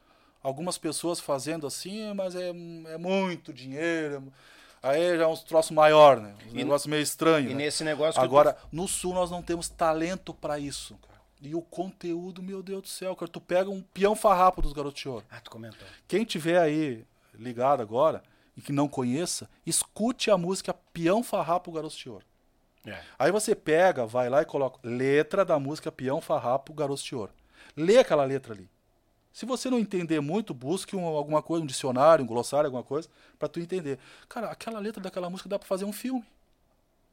algumas 0.47 0.79
pessoas 0.79 1.19
fazendo 1.19 1.67
assim, 1.67 2.15
mas 2.15 2.37
é, 2.37 2.51
é 2.51 2.99
muito 2.99 3.53
dinheiro. 3.53 4.33
Aí 4.81 5.17
já 5.17 5.25
é 5.25 5.27
uns 5.27 5.43
troços 5.43 5.73
maior, 5.73 6.21
né? 6.21 6.35
Um 6.53 6.55
negócio 6.55 6.89
meio 6.89 7.03
estranho. 7.03 7.51
E 7.51 7.55
né? 7.55 7.65
nesse 7.65 7.83
negócio 7.83 8.21
Agora, 8.21 8.57
no 8.71 8.87
sul 8.87 9.13
nós 9.13 9.29
não 9.29 9.43
temos 9.43 9.69
talento 9.69 10.33
pra 10.33 10.57
isso, 10.59 10.97
cara. 10.99 11.21
E 11.43 11.53
o 11.55 11.61
conteúdo, 11.61 12.43
meu 12.43 12.63
Deus 12.63 12.83
do 12.83 12.89
céu, 12.89 13.17
cara, 13.17 13.31
tu 13.31 13.41
pega 13.41 13.69
um 13.69 13.83
peão 13.83 14.15
farrapo 14.15 14.63
dos 14.63 14.73
garotos 14.73 15.03
de 15.03 15.09
ouro. 15.09 15.25
Ah, 15.29 15.41
tu 15.41 15.51
comentou. 15.51 15.87
Quem 16.07 16.25
tiver 16.25 16.59
aí 16.59 17.05
ligado 17.35 17.83
agora 17.83 18.23
e 18.57 18.63
que 18.63 18.73
não 18.73 18.89
conheça, 18.89 19.51
escute 19.67 20.31
a 20.31 20.39
música 20.39 20.73
Peão 20.93 21.23
Farrapo 21.23 21.71
Garotos 21.71 21.99
de 21.99 22.09
Ouro. 22.09 22.25
É. 22.87 22.99
Aí 23.19 23.31
você 23.31 23.55
pega, 23.55 24.07
vai 24.07 24.31
lá 24.31 24.41
e 24.41 24.47
coloca 24.47 24.79
letra 24.83 25.45
da 25.45 25.59
música 25.59 25.93
Peão 25.93 26.23
Farrapo 26.23 26.73
Garotos 26.73 27.05
de 27.05 27.15
Ouro. 27.15 27.33
Lê 27.77 27.99
aquela 27.99 28.25
letra 28.25 28.55
ali. 28.55 28.71
Se 29.37 29.45
você 29.45 29.69
não 29.69 29.79
entender 29.79 30.19
muito, 30.19 30.55
busque 30.55 30.97
um- 30.97 31.05
alguma 31.05 31.43
coisa, 31.43 31.63
um 31.63 31.67
dicionário, 31.67 32.25
um 32.25 32.27
glossário, 32.27 32.69
alguma 32.69 32.83
coisa, 32.83 33.07
pra 33.39 33.47
tu 33.47 33.61
entender. 33.61 33.99
Cara, 34.31 34.51
aquela 34.51 34.79
letra 34.79 35.03
daquela 35.03 35.29
música 35.29 35.47
dá 35.47 35.59
pra 35.59 35.69
fazer 35.69 35.85
um 35.85 35.93
filme. 35.93 36.25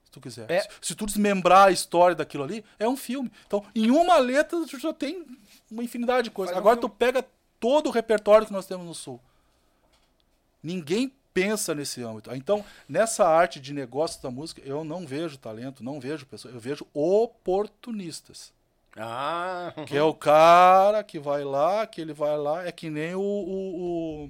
Se 0.06 0.12
tu 0.12 0.22
quiser. 0.22 0.50
É. 0.50 0.62
Se, 0.62 0.70
se 0.82 0.96
tu 0.96 1.06
desmembrar 1.06 1.68
a 1.68 1.72
história 1.72 2.16
daquilo 2.16 2.46
ali, 2.46 2.64
é 2.80 2.88
um 2.88 2.96
filme. 2.96 3.30
Então, 3.46 3.62
em 3.76 3.92
uma 3.92 4.18
letra, 4.20 4.66
tu 4.66 4.80
já 4.80 4.94
tem 4.94 5.26
uma 5.70 5.84
infinidade 5.84 6.30
de 6.30 6.32
coisas. 6.32 6.56
Agora 6.56 6.78
tu 6.78 6.88
pega 6.88 7.26
todo 7.60 7.88
o 7.88 7.92
repertório 7.92 8.48
que 8.48 8.54
nós 8.54 8.66
temos 8.66 8.86
no 8.88 8.96
Sul. 8.96 9.20
Ninguém 10.64 11.12
pensa 11.34 11.76
nesse 11.76 12.02
âmbito. 12.02 12.34
Então, 12.34 12.64
nessa 12.88 13.28
arte 13.28 13.60
de 13.60 13.74
negócio 13.74 14.22
da 14.24 14.32
música, 14.32 14.62
eu 14.64 14.86
não 14.86 15.06
vejo 15.06 15.38
talento, 15.38 15.84
não 15.84 16.00
vejo 16.00 16.26
pessoas, 16.26 16.54
eu 16.54 16.60
vejo 16.62 16.88
oportunistas. 16.94 18.54
Ah, 18.98 19.74
Que 19.88 19.98
é 19.98 20.04
o 20.04 20.14
cara 20.14 21.04
que 21.04 21.18
vai 21.20 21.44
lá, 21.44 21.86
que 21.88 22.00
ele 22.00 22.14
vai 22.14 22.38
lá, 22.38 22.66
é 22.66 22.72
que 22.72 22.90
nem 22.90 23.16
o, 23.16 23.22
o, 23.22 24.30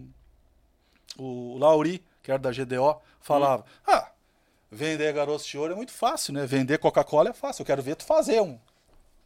o, 1.17 1.53
o 1.53 1.57
Lauri, 1.57 2.03
que 2.21 2.31
era 2.31 2.39
da 2.39 2.51
GDO, 2.51 3.01
falava: 3.19 3.65
Ah, 3.85 4.11
vender 4.71 5.11
garotos 5.13 5.45
de 5.45 5.57
ouro 5.57 5.73
é 5.73 5.75
muito 5.75 5.91
fácil, 5.91 6.33
né? 6.33 6.45
Vender 6.45 6.77
Coca-Cola 6.77 7.29
é 7.29 7.33
fácil. 7.33 7.61
Eu 7.61 7.65
quero 7.65 7.81
ver 7.81 7.95
tu 7.95 8.05
fazer 8.05 8.41
um, 8.41 8.57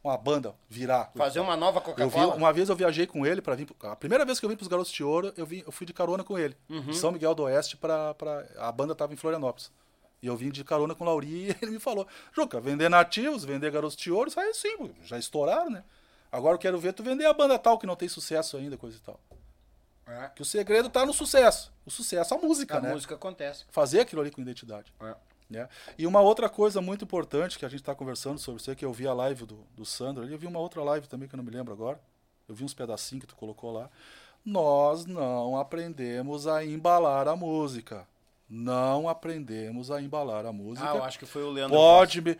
uma 0.02 0.16
banda 0.16 0.54
virar. 0.68 1.12
fazer 1.16 1.40
uma 1.40 1.56
nova 1.56 1.80
Coca-Cola. 1.80 2.34
uma 2.34 2.52
vez 2.52 2.68
eu 2.68 2.76
viajei 2.76 3.06
com 3.06 3.24
ele 3.24 3.40
para 3.40 3.54
vir. 3.54 3.68
A 3.82 3.94
primeira 3.94 4.24
vez 4.24 4.40
que 4.40 4.44
eu 4.46 4.50
vim 4.50 4.56
pros 4.56 4.68
Garotos 4.68 4.92
de 4.92 5.04
Ouro, 5.04 5.32
eu, 5.36 5.46
vim, 5.46 5.62
eu 5.64 5.70
fui 5.72 5.86
de 5.86 5.92
carona 5.92 6.24
com 6.24 6.36
ele. 6.36 6.56
Uhum. 6.68 6.80
De 6.86 6.96
São 6.96 7.12
Miguel 7.12 7.34
do 7.34 7.44
Oeste 7.44 7.76
para 7.76 8.14
A 8.58 8.72
banda 8.72 8.94
tava 8.94 9.12
em 9.12 9.16
Florianópolis. 9.16 9.70
E 10.22 10.26
eu 10.26 10.36
vim 10.36 10.50
de 10.50 10.64
carona 10.64 10.94
com 10.94 11.04
o 11.04 11.06
Lauri 11.06 11.50
e 11.50 11.56
ele 11.62 11.72
me 11.72 11.78
falou: 11.78 12.06
Juca, 12.32 12.60
vender 12.60 12.88
nativos, 12.88 13.44
vender 13.44 13.70
Garotos 13.70 13.96
de 13.96 14.10
Ouro, 14.10 14.28
isso 14.28 14.40
aí 14.40 14.52
sim, 14.54 14.94
já 15.04 15.18
estouraram, 15.18 15.70
né? 15.70 15.84
Agora 16.30 16.54
eu 16.54 16.58
quero 16.58 16.78
ver 16.78 16.92
tu 16.92 17.02
vender 17.02 17.24
a 17.24 17.32
banda 17.32 17.58
tal 17.58 17.78
que 17.78 17.86
não 17.86 17.96
tem 17.96 18.08
sucesso 18.08 18.56
ainda, 18.56 18.76
coisa 18.76 18.96
e 18.96 19.00
tal. 19.00 19.18
É. 20.06 20.30
Que 20.34 20.42
o 20.42 20.44
segredo 20.44 20.88
tá 20.88 21.04
no 21.04 21.12
sucesso. 21.12 21.72
O 21.84 21.90
sucesso 21.90 22.34
é 22.34 22.36
a 22.36 22.40
música, 22.40 22.78
A 22.78 22.80
né? 22.80 22.92
música 22.92 23.14
acontece. 23.14 23.64
Fazer 23.70 24.00
aquilo 24.00 24.20
ali 24.22 24.30
com 24.30 24.40
identidade. 24.40 24.92
É. 25.00 25.14
né? 25.48 25.68
E 25.96 26.06
uma 26.06 26.20
outra 26.20 26.48
coisa 26.48 26.80
muito 26.80 27.04
importante 27.04 27.58
que 27.58 27.64
a 27.64 27.68
gente 27.68 27.80
está 27.80 27.94
conversando 27.94 28.38
sobre 28.38 28.60
isso, 28.60 28.70
é 28.70 28.74
que 28.74 28.84
eu 28.84 28.92
vi 28.92 29.06
a 29.06 29.12
live 29.12 29.44
do, 29.44 29.66
do 29.74 29.84
Sandro 29.84 30.22
ali, 30.22 30.32
eu 30.32 30.38
vi 30.38 30.46
uma 30.46 30.58
outra 30.58 30.82
live 30.82 31.06
também 31.06 31.28
que 31.28 31.34
eu 31.34 31.38
não 31.38 31.44
me 31.44 31.50
lembro 31.50 31.72
agora. 31.72 32.00
Eu 32.48 32.54
vi 32.54 32.64
uns 32.64 32.72
pedacinhos 32.74 33.22
que 33.22 33.28
tu 33.28 33.36
colocou 33.36 33.70
lá. 33.70 33.90
Nós 34.44 35.04
não 35.04 35.58
aprendemos 35.58 36.46
a 36.46 36.64
embalar 36.64 37.28
a 37.28 37.36
música. 37.36 38.06
Não 38.48 39.08
aprendemos 39.08 39.90
a 39.90 40.00
embalar 40.00 40.46
a 40.46 40.52
música. 40.52 40.90
Ah, 40.90 40.96
eu 40.96 41.04
acho 41.04 41.18
que 41.18 41.26
foi 41.26 41.42
o 41.42 41.50
Leandro. 41.50 41.76
Pode 41.76 42.20
me. 42.22 42.30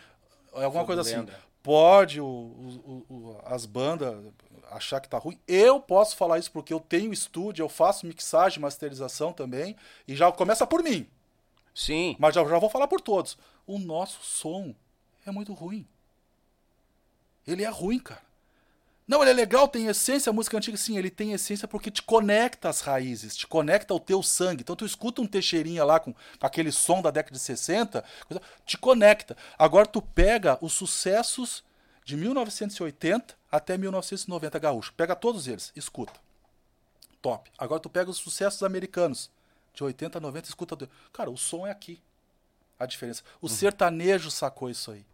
É 0.55 0.65
alguma 0.65 0.85
coisa 0.85 1.03
assim. 1.03 1.27
Pode 1.63 2.21
o- 2.21 2.25
o- 2.27 3.05
o- 3.09 3.41
as 3.45 3.67
bandas 3.67 4.15
achar 4.71 5.01
que 5.01 5.09
tá 5.09 5.19
ruim. 5.19 5.39
Eu 5.47 5.81
posso 5.81 6.17
falar 6.17 6.39
isso 6.39 6.51
porque 6.51 6.73
eu 6.73 6.81
tenho 6.81 7.13
estúdio, 7.13 7.63
eu 7.63 7.69
faço 7.69 8.07
mixagem, 8.07 8.61
masterização 8.61 9.33
também. 9.33 9.77
E 10.07 10.17
já 10.17 10.31
começa 10.33 10.67
por 10.67 10.83
mim. 10.83 11.07
Sim. 11.75 12.17
Mas 12.19 12.35
já, 12.35 12.43
já 12.45 12.59
vou 12.59 12.71
falar 12.71 12.89
por 12.89 13.01
todos. 13.01 13.37
O 13.67 13.79
nosso 13.79 14.21
som 14.25 14.75
é 15.27 15.31
muito 15.31 15.53
ruim. 15.53 15.87
Ele 17.47 17.65
é 17.65 17.69
ruim, 17.69 17.99
cara. 17.99 18.23
Não, 19.09 19.23
ele 19.23 19.31
é 19.31 19.35
legal, 19.35 19.67
tem 19.67 19.87
essência, 19.87 20.29
a 20.29 20.33
música 20.35 20.57
antiga, 20.59 20.77
sim, 20.77 20.99
ele 20.99 21.09
tem 21.11 21.33
essência 21.33 21.67
porque 21.67 21.91
te 21.91 22.03
conecta 22.03 22.69
às 22.69 22.83
raízes, 22.83 23.35
te 23.35 23.47
conecta 23.47 23.95
ao 23.95 23.99
teu 23.99 24.23
sangue. 24.23 24.61
Então 24.61 24.77
tu 24.77 24.85
escuta 24.85 25.23
um 25.23 25.27
Teixeirinha 25.27 25.83
lá 25.83 25.99
com, 25.99 26.13
com 26.13 26.47
aquele 26.47 26.71
som 26.71 27.01
da 27.01 27.11
década 27.11 27.33
de 27.35 27.41
60, 27.41 28.05
coisa- 28.27 28.43
te 28.67 28.77
conecta. 28.77 29.35
Agora 29.59 29.87
tu 29.87 30.03
pega 30.03 30.59
os 30.61 30.75
sucessos 30.75 31.65
de 32.05 32.17
1980 32.19 33.35
até 33.51 33.79
1990 33.79 34.59
gaúcho. 34.59 34.93
Pega 34.95 35.17
todos 35.17 35.49
eles, 35.49 35.73
escuta. 35.75 36.13
Top. 37.23 37.51
Agora 37.57 37.81
tu 37.81 37.89
pega 37.89 38.11
os 38.11 38.19
sucessos 38.19 38.63
americanos, 38.63 39.31
de 39.75 39.83
80 39.83 40.19
a 40.19 40.21
90, 40.21 40.49
escuta. 40.49 40.89
Cara, 41.13 41.31
o 41.31 41.37
som 41.39 41.67
é 41.67 41.71
aqui. 41.71 41.99
A 42.79 42.85
diferença. 42.87 43.23
O 43.41 43.49
sertanejo 43.49 44.31
sacou 44.31 44.69
isso 44.71 44.91
aí. 44.93 45.05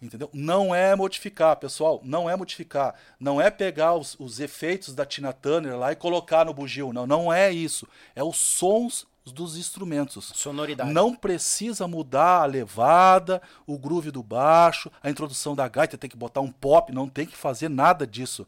Entendeu? 0.00 0.30
Não 0.32 0.72
é 0.72 0.94
modificar, 0.94 1.56
pessoal. 1.56 2.00
Não 2.04 2.30
é 2.30 2.36
modificar. 2.36 2.94
Não 3.18 3.40
é 3.40 3.50
pegar 3.50 3.94
os, 3.94 4.16
os 4.18 4.38
efeitos 4.38 4.94
da 4.94 5.04
Tina 5.04 5.32
Turner 5.32 5.76
lá 5.76 5.90
e 5.90 5.96
colocar 5.96 6.44
no 6.44 6.54
bugio. 6.54 6.92
Não, 6.92 7.06
não 7.06 7.32
é 7.32 7.50
isso. 7.50 7.86
É 8.14 8.22
os 8.22 8.36
sons 8.36 9.06
dos 9.32 9.56
instrumentos. 9.56 10.32
Sonoridade. 10.34 10.92
Não 10.92 11.14
precisa 11.14 11.86
mudar 11.86 12.42
a 12.42 12.46
levada, 12.46 13.42
o 13.66 13.78
groove 13.78 14.10
do 14.10 14.22
baixo, 14.22 14.90
a 15.02 15.10
introdução 15.10 15.54
da 15.54 15.68
gaita, 15.68 15.98
tem 15.98 16.08
que 16.08 16.16
botar 16.16 16.40
um 16.40 16.50
pop, 16.50 16.92
não 16.92 17.08
tem 17.08 17.26
que 17.26 17.36
fazer 17.36 17.68
nada 17.68 18.06
disso. 18.06 18.46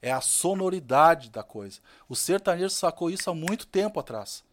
É 0.00 0.12
a 0.12 0.20
sonoridade 0.20 1.30
da 1.30 1.42
coisa. 1.42 1.80
O 2.08 2.14
sertanejo 2.14 2.70
sacou 2.70 3.10
isso 3.10 3.30
há 3.30 3.34
muito 3.34 3.66
tempo 3.66 3.98
atrás. 3.98 4.44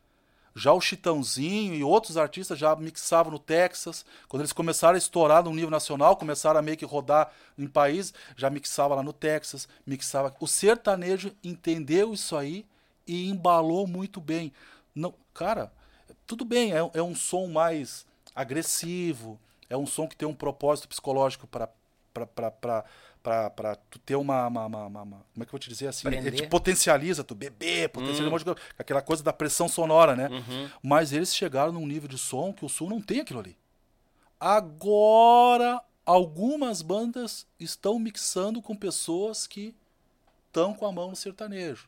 Já 0.56 0.72
o 0.72 0.80
Chitãozinho 0.80 1.76
e 1.76 1.84
outros 1.84 2.16
artistas 2.16 2.58
já 2.58 2.74
mixavam 2.78 3.34
no 3.34 3.40
Texas. 3.40 4.06
Quando 4.30 4.42
eles 4.42 4.54
começaram 4.54 4.96
a 4.96 4.98
estourar 4.98 5.44
no 5.44 5.54
nível 5.54 5.70
nacional, 5.70 6.16
começaram 6.16 6.58
a 6.58 6.64
meio 6.64 6.78
que 6.78 6.86
rodar 6.86 7.30
em 7.58 7.68
país, 7.68 8.14
já 8.38 8.50
mixava 8.50 8.96
lá 8.96 9.04
no 9.04 9.12
Texas, 9.12 9.68
mixava. 9.86 10.34
O 10.40 10.48
sertanejo 10.48 11.36
entendeu 11.44 12.14
isso 12.14 12.38
aí 12.38 12.66
e 13.06 13.30
embalou 13.30 13.86
muito 13.86 14.22
bem. 14.22 14.54
Não, 14.96 15.14
cara, 15.34 15.74
tudo 16.26 16.46
bem, 16.46 16.72
é, 16.72 16.78
é 16.94 17.04
um 17.04 17.14
som 17.14 17.48
mais 17.48 18.06
agressivo, 18.34 19.38
é 19.70 19.76
um 19.76 19.86
som 19.86 20.08
que 20.08 20.16
tem 20.16 20.28
um 20.28 20.34
propósito 20.34 20.88
psicológico 20.88 21.48
para 21.48 22.86
para 23.26 23.76
tu 23.90 23.98
ter 23.98 24.16
uma, 24.16 24.46
uma, 24.48 24.66
uma, 24.66 24.86
uma, 24.86 25.26
Como 25.34 25.42
é 25.42 25.46
que 25.46 25.48
eu 25.48 25.52
vou 25.52 25.60
te 25.60 25.70
dizer 25.70 25.88
assim? 25.88 26.08
Ele 26.08 26.32
te 26.32 26.48
potencializa, 26.48 27.24
tu 27.24 27.34
beber, 27.34 27.90
potencializa 27.90 28.24
hum. 28.24 28.28
um 28.28 28.32
monte 28.32 28.42
de 28.42 28.46
coisa. 28.46 28.62
Aquela 28.78 29.02
coisa 29.02 29.24
da 29.24 29.34
pressão 29.34 29.68
sonora, 29.68 30.16
né? 30.16 30.30
Uhum. 30.30 30.70
Mas 30.84 31.12
eles 31.12 31.36
chegaram 31.36 31.72
num 31.74 31.88
nível 31.88 32.08
de 32.08 32.18
som 32.18 32.54
que 32.54 32.64
o 32.64 32.70
sul 32.70 32.88
não 32.88 33.02
tem 33.02 33.22
aquilo 33.22 33.40
ali. 33.40 33.58
Agora, 34.40 35.82
algumas 36.06 36.84
bandas 36.84 37.48
estão 37.60 37.98
mixando 37.98 38.62
com 38.62 38.76
pessoas 38.76 39.48
que 39.48 39.74
estão 40.48 40.74
com 40.76 40.86
a 40.86 40.92
mão 40.92 41.10
no 41.10 41.16
sertanejo. 41.16 41.88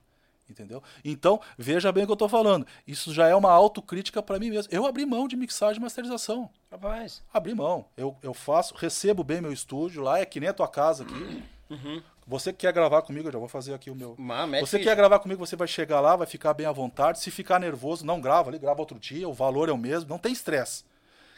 Entendeu? 0.50 0.82
Então, 1.04 1.42
veja 1.58 1.92
bem 1.92 2.04
o 2.04 2.08
que 2.08 2.12
eu 2.12 2.16
estou 2.16 2.30
falando. 2.30 2.66
Isso 2.86 3.14
já 3.14 3.28
é 3.28 3.36
uma 3.36 3.52
autocrítica 3.52 4.24
para 4.24 4.40
mim 4.40 4.50
mesmo. 4.50 4.74
Eu 4.74 4.86
abri 4.86 5.06
mão 5.06 5.28
de 5.28 5.36
mixagem 5.36 5.80
e 5.80 5.84
masterização. 5.84 6.50
Rapaz. 6.72 7.22
Abri 7.34 7.54
mão. 7.54 7.86
Eu, 7.98 8.16
eu 8.22 8.34
faço, 8.34 8.74
recebo 8.76 9.24
bem 9.24 9.42
meu 9.42 9.52
estúdio 9.52 10.02
lá, 10.02 10.20
é 10.20 10.26
que 10.26 10.40
nem 10.40 10.50
a 10.50 10.54
tua 10.54 10.68
casa 10.68 11.04
aqui. 11.04 11.44
Uhum. 11.70 12.02
Você 12.26 12.52
que 12.52 12.60
quer 12.60 12.74
gravar 12.74 13.02
comigo, 13.02 13.28
eu 13.28 13.32
já 13.32 13.40
vou 13.40 13.48
fazer 13.48 13.74
aqui 13.74 13.90
o 13.90 13.96
meu. 13.96 14.16
você 14.62 14.80
quer 14.80 14.96
gravar 14.96 15.20
comigo, 15.20 15.46
você 15.46 15.56
vai 15.56 15.68
chegar 15.68 16.02
lá, 16.02 16.16
vai 16.16 16.28
ficar 16.28 16.54
bem 16.54 16.66
à 16.66 16.72
vontade. 16.72 17.20
Se 17.20 17.32
ficar 17.32 17.60
nervoso, 17.60 18.06
não 18.06 18.20
grava 18.20 18.50
ali, 18.50 18.60
grava 18.60 18.82
outro 18.82 19.00
dia, 19.00 19.28
o 19.28 19.34
valor 19.34 19.70
é 19.70 19.72
o 19.72 19.78
mesmo, 19.78 20.10
não 20.10 20.18
tem 20.18 20.34
estresse. 20.34 20.84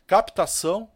Captação, 0.08 0.90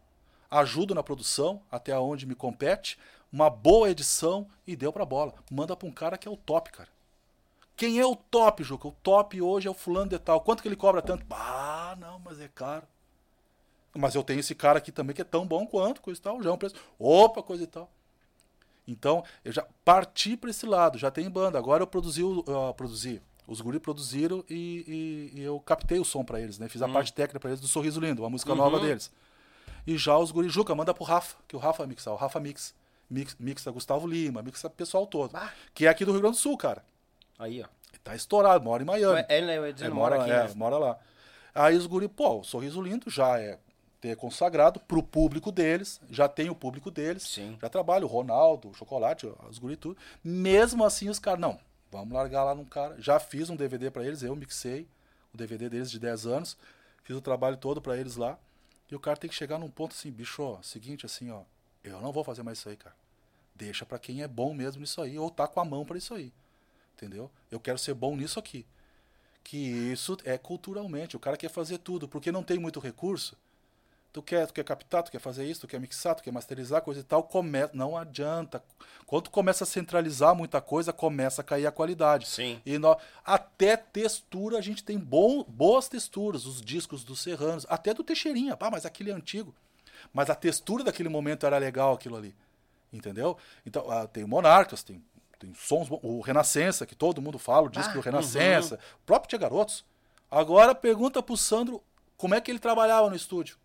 ajudo 0.50 0.96
na 0.96 1.04
produção, 1.04 1.62
até 1.72 1.98
onde 1.98 2.26
me 2.26 2.34
compete, 2.34 2.98
uma 3.32 3.50
boa 3.50 3.90
edição 3.90 4.48
e 4.66 4.76
deu 4.76 4.92
pra 4.92 5.06
bola. 5.06 5.34
Manda 5.52 5.76
pra 5.76 5.88
um 5.88 5.92
cara 5.92 6.18
que 6.18 6.28
é 6.28 6.32
o 6.32 6.38
top, 6.38 6.72
cara. 6.72 6.90
Quem 7.76 8.00
é 8.00 8.06
o 8.06 8.16
top, 8.16 8.64
Juca? 8.64 8.88
O 8.88 8.92
top 9.04 9.42
hoje 9.42 9.68
é 9.68 9.72
o 9.72 9.74
fulano 9.74 10.10
de 10.10 10.20
tal. 10.20 10.42
Quanto 10.42 10.62
que 10.62 10.68
ele 10.68 10.76
cobra 10.76 11.02
tanto? 11.02 11.26
Ah, 11.32 11.96
não, 12.00 12.20
mas 12.20 12.40
é 12.40 12.48
caro. 12.48 12.86
Mas 13.96 14.16
eu 14.16 14.24
tenho 14.24 14.40
esse 14.40 14.56
cara 14.56 14.80
aqui 14.80 14.92
também 14.92 15.16
que 15.16 15.22
é 15.22 15.26
tão 15.26 15.46
bom 15.46 15.66
quanto, 15.66 16.02
coisa 16.02 16.20
e 16.20 16.24
tal, 16.24 16.42
já 16.42 16.50
é 16.50 16.54
um 16.54 16.58
preço. 16.58 16.76
Opa, 16.98 17.44
coisa 17.44 17.64
e 17.64 17.68
tal. 17.68 17.92
Então, 18.88 19.24
eu 19.46 19.52
já 19.52 19.66
parti 19.86 20.36
para 20.36 20.50
esse 20.50 20.66
lado, 20.66 20.98
já 20.98 21.10
tem 21.10 21.30
banda. 21.30 21.58
Agora 21.58 21.84
eu 21.84 21.88
produzi, 21.88 22.24
uh, 22.24 22.44
produzi. 22.76 23.22
Os 23.48 23.60
guri 23.62 23.80
produziram 23.80 24.44
e, 24.50 25.32
e, 25.36 25.40
e, 25.40 25.44
eu 25.44 25.60
captei 25.60 26.00
o 26.00 26.06
som 26.06 26.24
para 26.24 26.40
eles, 26.40 26.58
né? 26.58 26.70
Fiz 26.70 26.82
a 26.82 26.86
hum. 26.86 26.94
parte 26.94 27.12
técnica 27.12 27.40
para 27.40 27.50
eles 27.50 27.60
do 27.60 27.68
Sorriso 27.68 28.00
Lindo, 28.00 28.24
a 28.26 28.30
música 28.30 28.52
uhum. 28.52 28.58
nova 28.58 28.80
deles. 28.80 29.12
E 29.86 29.98
já 29.98 30.18
os 30.18 30.32
guri, 30.32 30.48
Juca, 30.48 30.74
manda 30.74 30.94
pro 30.94 31.04
Rafa, 31.04 31.36
que 31.48 31.56
o 31.56 31.60
Rafa 31.60 31.80
vai 31.80 31.88
mixar, 31.88 32.14
o 32.14 32.18
Rafa 32.18 32.40
mix. 32.40 32.74
Mix, 33.10 33.36
mixa 33.38 33.70
Gustavo 33.70 34.08
Lima, 34.08 34.42
mixa 34.42 34.70
pessoal 34.70 35.06
todo. 35.06 35.36
Ah. 35.36 35.52
Que 35.74 35.86
é 35.86 35.90
aqui 35.90 36.06
do 36.06 36.12
Rio 36.12 36.22
Grande 36.22 36.38
do 36.38 36.40
Sul, 36.40 36.58
cara. 36.58 36.84
Aí, 37.38 37.62
ó. 37.62 37.68
Tá 38.04 38.16
estourado, 38.16 38.64
mora 38.64 38.84
em 38.84 38.86
Miami. 38.86 39.26
Ele, 39.30 39.52
é, 39.52 39.56
ele 39.56 39.90
mora, 39.90 40.18
mora 40.18 40.22
aqui. 40.22 40.32
É, 40.32 40.48
né? 40.48 40.54
mora 40.56 40.78
lá. 40.78 41.00
Aí 41.56 41.78
os 41.78 41.86
guri, 41.86 42.08
pô, 42.08 42.40
o 42.40 42.44
Sorriso 42.44 42.82
Lindo 42.82 43.10
já 43.10 43.40
é 43.40 43.60
ter 44.02 44.18
consagrado 44.18 44.80
pro 44.82 45.02
público 45.02 45.50
deles, 45.52 46.02
já 46.10 46.28
tem 46.28 46.50
o 46.50 46.56
público 46.56 46.92
deles, 46.92 47.24
Sim. 47.24 47.58
já 47.62 47.70
trabalha 47.70 48.04
o 48.04 48.10
Ronaldo, 48.10 48.70
o 48.70 48.74
Chocolate, 48.74 49.32
os 49.50 49.60
guri 49.60 49.78
tudo. 49.78 49.98
Mesmo 50.22 50.84
assim 50.84 51.08
os 51.08 51.20
caras, 51.20 51.40
não, 51.40 51.58
vamos 51.90 52.12
largar 52.12 52.44
lá 52.44 52.54
num 52.54 52.66
cara. 52.66 53.00
Já 53.00 53.20
fiz 53.20 53.50
um 53.50 53.56
DVD 53.56 53.90
para 53.90 54.04
eles, 54.04 54.22
eu 54.22 54.36
mixei 54.36 54.88
o 55.34 55.38
DVD 55.38 55.70
deles 55.70 55.90
de 55.90 56.00
10 56.00 56.26
anos, 56.28 56.58
fiz 57.04 57.16
o 57.16 57.22
trabalho 57.22 57.56
todo 57.56 57.82
para 57.82 57.96
eles 57.96 58.18
lá. 58.18 58.38
E 58.92 58.96
o 58.96 59.00
cara 59.00 59.16
tem 59.16 59.30
que 59.30 59.36
chegar 59.36 59.58
num 59.58 59.70
ponto 59.70 59.94
assim, 59.94 60.12
bicho, 60.12 60.44
ó, 60.44 60.62
seguinte 60.62 61.06
assim, 61.06 61.32
ó, 61.32 61.42
eu 61.84 62.02
não 62.02 62.12
vou 62.12 62.24
fazer 62.24 62.44
mais 62.44 62.58
isso 62.58 62.68
aí, 62.68 62.76
cara. 62.76 62.96
Deixa 63.56 63.86
para 63.86 64.00
quem 64.00 64.22
é 64.22 64.28
bom 64.28 64.54
mesmo 64.54 64.82
nisso 64.82 65.02
aí, 65.02 65.18
ou 65.18 65.30
tá 65.30 65.48
com 65.48 65.60
a 65.62 65.66
mão 65.66 65.86
para 65.86 65.98
isso 65.98 66.14
aí. 66.14 66.34
Entendeu? 67.04 67.30
Eu 67.52 67.60
quero 67.60 67.78
ser 67.78 67.94
bom 67.94 68.16
nisso 68.16 68.40
aqui. 68.40 68.66
Que 69.44 69.58
isso 69.58 70.18
é 70.24 70.38
culturalmente. 70.38 71.18
O 71.18 71.20
cara 71.20 71.36
quer 71.36 71.50
fazer 71.50 71.80
tudo, 71.80 72.08
porque 72.08 72.32
não 72.32 72.42
tem 72.42 72.58
muito 72.58 72.80
recurso. 72.80 73.36
Tu 74.14 74.22
quer, 74.22 74.48
tu 74.48 74.54
quer 74.54 74.64
captar, 74.64 75.04
tu 75.04 75.12
quer 75.12 75.20
fazer 75.20 75.44
isso, 75.44 75.62
tu 75.62 75.68
quer 75.68 75.82
mixar, 75.82 76.16
tu 76.16 76.24
quer 76.24 76.32
masterizar, 76.32 76.82
coisa 76.82 77.02
e 77.02 77.04
tal, 77.04 77.24
começa, 77.24 77.72
não 77.74 77.98
adianta. 77.98 78.64
Quando 79.06 79.24
tu 79.24 79.32
começa 79.32 79.66
a 79.66 79.68
centralizar 79.68 80.34
muita 80.34 80.62
coisa, 80.62 80.94
começa 80.94 81.42
a 81.42 81.44
cair 81.44 81.66
a 81.66 81.72
qualidade. 81.72 82.28
Sim. 82.28 82.62
E 82.66 82.78
nós, 82.78 82.96
até 83.26 83.76
textura, 83.76 84.60
a 84.60 84.62
gente 84.62 84.84
tem 84.84 84.98
bom, 84.98 85.44
boas 85.44 85.90
texturas, 85.90 86.46
os 86.46 86.62
discos 86.62 87.04
dos 87.04 87.22
Serranos, 87.22 87.66
até 87.68 87.94
do 87.94 88.04
Teixeirinha, 88.04 88.56
pá, 88.56 88.70
mas 88.72 88.86
aquele 88.86 89.12
é 89.12 89.14
antigo. 89.14 89.54
Mas 90.14 90.30
a 90.30 90.36
textura 90.36 90.86
daquele 90.86 91.10
momento 91.10 91.46
era 91.46 91.58
legal 91.58 91.94
aquilo 91.94 92.16
ali. 92.16 92.34
Entendeu? 92.94 93.36
Então, 93.66 93.90
ah, 93.90 94.08
tem 94.08 94.24
Monarcas, 94.24 94.84
tem 94.84 95.04
tem 95.44 95.54
sons, 95.54 95.90
o 95.92 96.22
Renascença, 96.22 96.86
que 96.86 96.96
todo 96.96 97.22
mundo 97.22 97.38
fala, 97.38 97.68
o 97.68 97.70
disco 97.70 97.92
ah, 97.92 97.94
do 97.94 98.00
Renascença, 98.00 98.76
uhum. 98.76 98.82
o 99.02 99.06
próprio 99.06 99.30
Tia 99.30 99.40
Garotos. 99.40 99.84
Agora 100.32 100.74
pergunta 100.74 101.22
pro 101.22 101.36
Sandro 101.36 101.84
como 102.16 102.34
é 102.34 102.42
que 102.42 102.50
ele 102.50 102.60
trabalhava 102.60 103.10
no 103.10 103.16
estúdio. 103.16 103.58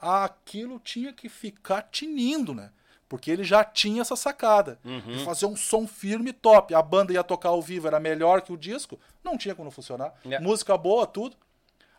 Aquilo 0.00 0.78
tinha 0.78 1.12
que 1.12 1.28
ficar 1.28 1.82
tinindo, 1.82 2.54
né? 2.54 2.70
Porque 3.08 3.30
ele 3.30 3.44
já 3.44 3.64
tinha 3.64 4.00
essa 4.00 4.16
sacada 4.16 4.78
uhum. 4.84 5.00
de 5.00 5.24
fazer 5.24 5.46
um 5.46 5.56
som 5.56 5.86
firme 5.86 6.32
top. 6.32 6.74
A 6.74 6.80
banda 6.82 7.12
ia 7.12 7.24
tocar 7.24 7.50
ao 7.50 7.60
vivo, 7.60 7.86
era 7.86 8.00
melhor 8.00 8.40
que 8.42 8.52
o 8.52 8.56
disco, 8.56 8.98
não 9.22 9.36
tinha 9.36 9.54
como 9.54 9.70
funcionar. 9.70 10.14
Yeah. 10.24 10.46
Música 10.46 10.76
boa, 10.78 11.06
tudo. 11.06 11.36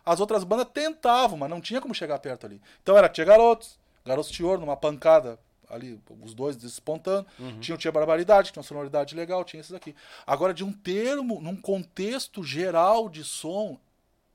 As 0.04 0.20
outras 0.20 0.44
bandas 0.44 0.68
tentavam, 0.72 1.38
mas 1.38 1.50
não 1.50 1.60
tinha 1.60 1.80
como 1.80 1.94
chegar 1.94 2.18
perto 2.18 2.46
ali. 2.46 2.60
Então 2.82 2.96
era 2.96 3.08
Tia 3.08 3.24
Garotos, 3.24 3.78
Garotos 4.04 4.30
Tior, 4.30 4.58
numa 4.58 4.76
pancada 4.76 5.38
ali, 5.68 6.00
os 6.20 6.34
dois 6.34 6.56
despontando. 6.56 7.26
Uhum. 7.38 7.60
Tinha, 7.60 7.76
tinha 7.76 7.92
barbaridade, 7.92 8.52
tinha 8.52 8.60
uma 8.60 8.66
sonoridade 8.66 9.14
legal, 9.14 9.44
tinha 9.44 9.60
esses 9.60 9.72
aqui. 9.72 9.94
Agora, 10.26 10.54
de 10.54 10.64
um 10.64 10.72
termo, 10.72 11.40
num 11.40 11.56
contexto 11.56 12.42
geral 12.42 13.08
de 13.08 13.24
som, 13.24 13.78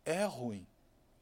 é 0.05 0.23
ruim 0.23 0.65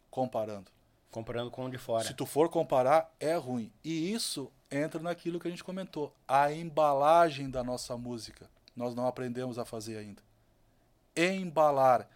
comparando. 0.09 0.71
Comparando 1.11 1.49
com 1.49 1.65
o 1.65 1.69
de 1.69 1.77
fora. 1.77 2.03
Se 2.03 2.13
tu 2.13 2.25
for 2.25 2.49
comparar, 2.49 3.11
é 3.19 3.35
ruim. 3.35 3.71
E 3.83 4.11
isso 4.11 4.51
entra 4.69 5.01
naquilo 5.01 5.39
que 5.39 5.47
a 5.47 5.51
gente 5.51 5.63
comentou. 5.63 6.13
A 6.27 6.51
embalagem 6.53 7.49
da 7.49 7.63
nossa 7.63 7.97
música. 7.97 8.49
Nós 8.75 8.93
não 8.93 9.07
aprendemos 9.07 9.57
a 9.57 9.65
fazer 9.65 9.97
ainda. 9.97 10.21
Embalar. 11.15 12.07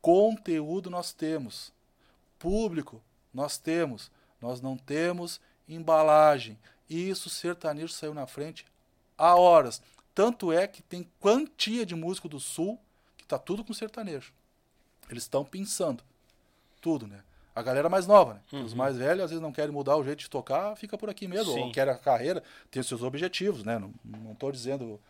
Conteúdo 0.00 0.88
nós 0.88 1.12
temos. 1.12 1.72
Público 2.38 3.02
nós 3.34 3.58
temos. 3.58 4.10
Nós 4.40 4.60
não 4.60 4.76
temos 4.76 5.40
embalagem. 5.68 6.56
E 6.88 7.08
isso, 7.08 7.28
sertanejo 7.28 7.92
saiu 7.92 8.14
na 8.14 8.26
frente 8.26 8.64
há 9.16 9.34
horas. 9.34 9.82
Tanto 10.14 10.52
é 10.52 10.66
que 10.66 10.82
tem 10.82 11.08
quantia 11.20 11.84
de 11.84 11.94
músico 11.94 12.28
do 12.28 12.40
Sul 12.40 12.80
que 13.16 13.26
tá 13.26 13.38
tudo 13.38 13.64
com 13.64 13.72
sertanejo. 13.72 14.32
Eles 15.10 15.24
estão 15.24 15.44
pensando. 15.44 16.02
Tudo, 16.80 17.06
né? 17.06 17.22
A 17.54 17.62
galera 17.62 17.88
mais 17.88 18.06
nova, 18.06 18.34
né? 18.34 18.40
Uhum. 18.52 18.64
Os 18.64 18.74
mais 18.74 18.96
velhos 18.96 19.24
às 19.24 19.30
vezes 19.30 19.42
não 19.42 19.52
querem 19.52 19.72
mudar 19.72 19.96
o 19.96 20.04
jeito 20.04 20.20
de 20.20 20.30
tocar, 20.30 20.76
fica 20.76 20.98
por 20.98 21.08
aqui 21.08 21.26
mesmo. 21.26 21.52
Sim. 21.52 21.60
Ou 21.60 21.72
quer 21.72 21.88
a 21.88 21.96
carreira, 21.96 22.42
tem 22.70 22.82
seus 22.82 23.02
objetivos, 23.02 23.64
né? 23.64 23.78
Não, 23.78 23.92
não 24.04 24.34
tô 24.34 24.52
dizendo 24.52 25.00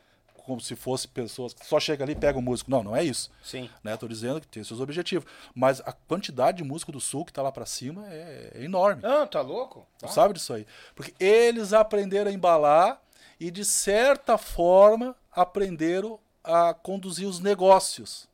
como 0.46 0.60
se 0.60 0.76
fosse 0.76 1.08
pessoas 1.08 1.52
que 1.52 1.66
só 1.66 1.80
chega 1.80 2.04
ali 2.04 2.12
e 2.12 2.16
pega 2.16 2.38
o 2.38 2.42
músico. 2.42 2.70
Não, 2.70 2.82
não 2.82 2.96
é 2.96 3.02
isso. 3.02 3.30
Sim. 3.42 3.68
Né? 3.82 3.96
Tô 3.96 4.06
dizendo 4.06 4.40
que 4.40 4.46
tem 4.46 4.62
seus 4.62 4.80
objetivos. 4.80 5.28
Mas 5.54 5.80
a 5.80 5.92
quantidade 5.92 6.58
de 6.58 6.64
músico 6.64 6.92
do 6.92 7.00
sul 7.00 7.24
que 7.24 7.32
tá 7.32 7.42
lá 7.42 7.50
para 7.50 7.66
cima 7.66 8.06
é, 8.08 8.52
é, 8.54 8.64
enorme. 8.64 9.02
Ah, 9.04 9.26
tá 9.26 9.40
louco? 9.40 9.86
Tu 9.98 10.08
sabe 10.08 10.34
disso 10.34 10.54
aí. 10.54 10.66
Porque 10.94 11.12
eles 11.18 11.72
aprenderam 11.72 12.30
a 12.30 12.34
embalar 12.34 13.02
e, 13.40 13.50
de 13.50 13.64
certa 13.64 14.38
forma, 14.38 15.16
aprenderam 15.32 16.18
a 16.42 16.72
conduzir 16.72 17.26
os 17.26 17.40
negócios. 17.40 18.28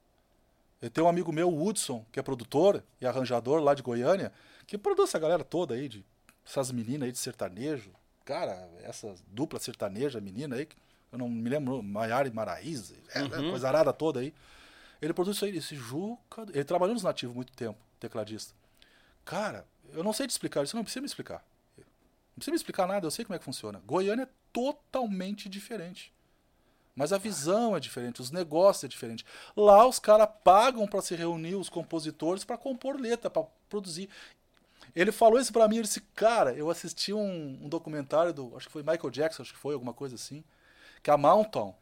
Eu 0.81 0.91
tenho 0.91 1.07
um 1.07 1.11
amigo 1.11 1.33
meu, 1.33 1.49
o 1.49 1.67
Hudson, 1.67 2.05
que 2.13 2.21
é 2.21 2.23
produtor 2.23 2.85
e 3.01 3.07
arranjador 3.07 3.61
lá 3.61 3.73
de 3.73 3.83
Goiânia, 3.83 4.33
que 4.67 4.77
produz 4.77 5.09
essa 5.09 5.19
galera 5.19 5.43
toda 5.43 5.75
aí, 5.75 5.89
de 5.89 6.05
essas 6.45 6.71
meninas 6.71 7.07
aí 7.07 7.13
de 7.13 7.19
sertanejo. 7.19 7.91
Cara, 8.25 8.69
essa 8.83 9.15
dupla 9.29 9.59
sertaneja, 9.59 10.21
menina 10.21 10.57
aí, 10.57 10.69
eu 11.13 11.19
não 11.19 11.29
me 11.29 11.49
lembro, 11.49 11.83
Maiara 11.83 12.27
e 12.27 12.33
Maraíza, 12.33 12.95
é, 13.15 13.21
é, 13.21 13.23
uhum. 13.23 13.51
coisa 13.51 13.69
arada 13.69 13.93
toda 13.93 14.21
aí. 14.21 14.35
Ele 15.01 15.13
produz 15.13 15.37
isso 15.37 15.45
aí, 15.45 15.57
esse 15.57 15.77
Juca. 15.77 16.47
Ele 16.55 16.65
trabalhou 16.65 16.95
nos 16.95 17.03
nativos 17.03 17.35
muito 17.35 17.53
tempo, 17.53 17.79
tecladista. 18.01 18.55
Cara, 19.25 19.67
eu 19.93 20.03
não 20.03 20.13
sei 20.13 20.27
te 20.27 20.31
explicar, 20.31 20.65
isso 20.65 20.75
não 20.75 20.83
precisa 20.83 21.03
me 21.03 21.07
explicar. 21.07 21.45
Não 21.77 22.37
precisa 22.37 22.53
me 22.53 22.57
explicar 22.57 22.87
nada, 22.87 23.07
eu 23.07 23.11
sei 23.11 23.25
como 23.25 23.35
é 23.35 23.39
que 23.39 23.45
funciona. 23.45 23.83
Goiânia 23.85 24.29
totalmente 24.53 25.49
diferente. 25.49 26.13
Mas 26.95 27.13
a 27.13 27.19
visão 27.19 27.77
é 27.77 27.81
diferente, 27.81 28.21
os 28.21 28.31
negócios 28.31 28.85
é 28.85 28.89
diferente. 28.89 29.25
Lá 29.57 29.87
os 29.87 29.99
caras 29.99 30.29
pagam 30.45 30.87
para 30.87 31.03
se 31.03 31.15
reunir 31.15 31.57
os 31.57 31.69
compositores 31.69 32.45
para 32.45 32.59
compor 32.59 33.01
letra, 33.01 33.31
para 33.31 33.47
produzir. 33.69 34.09
Ele 34.95 35.11
falou 35.11 35.41
isso 35.41 35.53
para 35.53 35.67
mim, 35.69 35.77
ele 35.77 35.87
disse, 35.87 36.01
cara, 36.15 36.53
eu 36.53 36.71
assisti 36.71 37.13
um, 37.13 37.59
um, 37.63 37.69
documentário 37.69 38.33
do, 38.33 38.55
acho 38.57 38.67
que 38.67 38.73
foi 38.73 38.83
Michael 38.83 39.11
Jackson, 39.11 39.43
acho 39.43 39.55
que 39.55 39.59
foi 39.59 39.73
alguma 39.73 39.95
coisa 39.95 40.17
assim, 40.17 40.45
que 41.03 41.11
a 41.11 41.17
Mountain, 41.17 41.75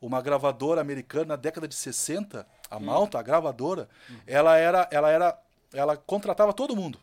uma 0.00 0.20
gravadora 0.20 0.80
americana 0.80 1.26
na 1.26 1.36
década 1.36 1.68
de 1.68 1.74
60, 1.74 2.46
a 2.70 2.76
hum. 2.76 2.80
Mountain, 2.80 3.20
a 3.20 3.22
gravadora, 3.22 3.88
hum. 4.10 4.16
ela 4.26 4.56
era, 4.56 4.88
ela 4.90 5.10
era, 5.10 5.38
ela 5.72 5.96
contratava 5.96 6.52
todo 6.52 6.76
mundo. 6.76 6.98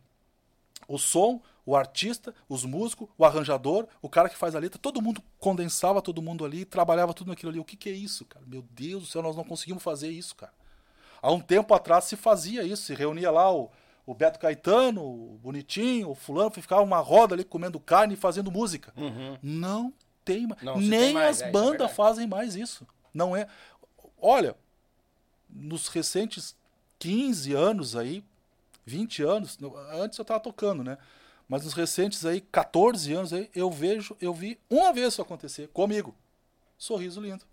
O 0.88 0.97
som, 0.97 1.41
o 1.65 1.75
artista, 1.75 2.34
os 2.49 2.65
músicos, 2.65 3.07
o 3.17 3.23
arranjador, 3.23 3.88
o 4.01 4.09
cara 4.09 4.27
que 4.27 4.35
faz 4.35 4.55
a 4.55 4.59
letra, 4.59 4.77
todo 4.77 5.01
mundo 5.01 5.23
condensava 5.39 6.01
todo 6.01 6.21
mundo 6.21 6.43
ali, 6.43 6.65
trabalhava 6.65 7.13
tudo 7.13 7.30
naquilo 7.30 7.51
ali. 7.51 7.59
O 7.59 7.65
que, 7.65 7.77
que 7.77 7.89
é 7.89 7.93
isso, 7.93 8.25
cara? 8.25 8.45
Meu 8.45 8.63
Deus 8.71 9.03
do 9.03 9.09
céu, 9.09 9.21
nós 9.21 9.35
não 9.35 9.43
conseguimos 9.43 9.81
fazer 9.81 10.09
isso, 10.09 10.35
cara. 10.35 10.51
Há 11.21 11.31
um 11.31 11.39
tempo 11.39 11.73
atrás 11.73 12.03
se 12.03 12.17
fazia 12.17 12.63
isso, 12.63 12.84
se 12.84 12.93
reunia 12.93 13.31
lá 13.31 13.49
o, 13.49 13.71
o 14.05 14.13
Beto 14.13 14.38
Caetano, 14.39 15.01
o 15.01 15.39
Bonitinho, 15.41 16.09
o 16.09 16.15
fulano, 16.15 16.51
ficava 16.51 16.81
uma 16.81 16.99
roda 16.99 17.34
ali 17.34 17.45
comendo 17.45 17.80
carne 17.80 18.15
e 18.15 18.17
fazendo 18.17 18.51
música. 18.51 18.93
Uhum. 18.97 19.38
Não 19.41 19.93
tem. 20.23 20.47
Não, 20.61 20.77
Nem 20.77 21.13
tem 21.13 21.17
as 21.23 21.41
é, 21.41 21.47
é 21.47 21.51
bandas 21.51 21.91
é 21.91 21.93
fazem 21.93 22.27
mais 22.27 22.55
isso. 22.55 22.87
Não 23.13 23.35
é. 23.35 23.47
Olha, 24.17 24.55
nos 25.49 25.87
recentes 25.87 26.55
15 26.99 27.53
anos 27.53 27.95
aí, 27.95 28.23
20 28.85 29.23
anos, 29.23 29.57
antes 29.91 30.17
eu 30.17 30.23
estava 30.23 30.39
tocando, 30.39 30.83
né? 30.83 30.97
Mas 31.47 31.63
nos 31.65 31.73
recentes 31.73 32.25
aí, 32.25 32.41
14 32.41 33.13
anos 33.13 33.33
aí, 33.33 33.49
eu 33.53 33.69
vejo, 33.69 34.15
eu 34.19 34.33
vi 34.33 34.59
uma 34.69 34.93
vez 34.93 35.09
isso 35.09 35.21
acontecer 35.21 35.67
comigo. 35.67 36.15
Sorriso 36.77 37.21
lindo. 37.21 37.45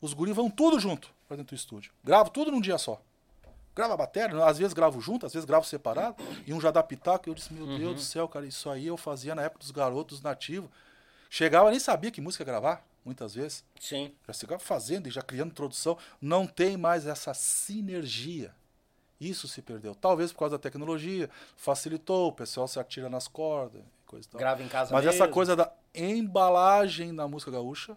Os 0.00 0.12
guris 0.12 0.36
vão 0.36 0.48
tudo 0.50 0.78
junto 0.78 1.10
para 1.26 1.36
dentro 1.36 1.56
do 1.56 1.58
estúdio. 1.58 1.92
Gravo 2.04 2.30
tudo 2.30 2.50
num 2.50 2.60
dia 2.60 2.78
só. 2.78 3.00
Grava 3.74 3.94
a 3.94 3.96
bateria, 3.96 4.44
às 4.44 4.58
vezes 4.58 4.72
gravo 4.72 5.00
junto, 5.00 5.24
às 5.24 5.32
vezes 5.32 5.46
gravo 5.46 5.64
separado, 5.64 6.16
e 6.46 6.52
um 6.52 6.60
já 6.60 6.70
dá 6.70 6.82
pitaco, 6.82 7.28
eu 7.28 7.34
disse, 7.34 7.52
meu 7.52 7.64
uhum. 7.64 7.78
Deus 7.78 7.94
do 7.94 8.00
céu, 8.00 8.26
cara, 8.28 8.44
isso 8.44 8.68
aí 8.68 8.86
eu 8.86 8.96
fazia 8.96 9.34
na 9.34 9.42
época 9.42 9.60
dos 9.60 9.70
garotos 9.70 10.20
nativos. 10.20 10.68
Chegava, 11.30 11.70
nem 11.70 11.78
sabia 11.78 12.10
que 12.10 12.20
música 12.20 12.44
gravar, 12.44 12.86
muitas 13.04 13.34
vezes. 13.34 13.64
Sim. 13.78 14.12
Já 14.26 14.32
chegava 14.32 14.62
fazendo 14.62 15.08
e 15.08 15.10
já 15.10 15.22
criando 15.22 15.50
introdução. 15.50 15.98
Não 16.20 16.46
tem 16.46 16.76
mais 16.76 17.06
essa 17.06 17.34
sinergia. 17.34 18.54
Isso 19.20 19.48
se 19.48 19.60
perdeu. 19.60 19.94
Talvez 19.94 20.32
por 20.32 20.40
causa 20.40 20.56
da 20.56 20.62
tecnologia, 20.62 21.28
facilitou, 21.56 22.28
o 22.28 22.32
pessoal 22.32 22.68
se 22.68 22.78
atira 22.78 23.08
nas 23.08 23.26
cordas, 23.26 23.82
coisa 24.06 24.28
tal. 24.30 24.38
Grava 24.38 24.62
em 24.62 24.68
casa 24.68 24.92
Mas 24.92 25.04
mesmo. 25.04 25.22
essa 25.22 25.32
coisa 25.32 25.56
da 25.56 25.72
embalagem 25.94 27.14
da 27.14 27.26
música 27.26 27.50
gaúcha 27.50 27.96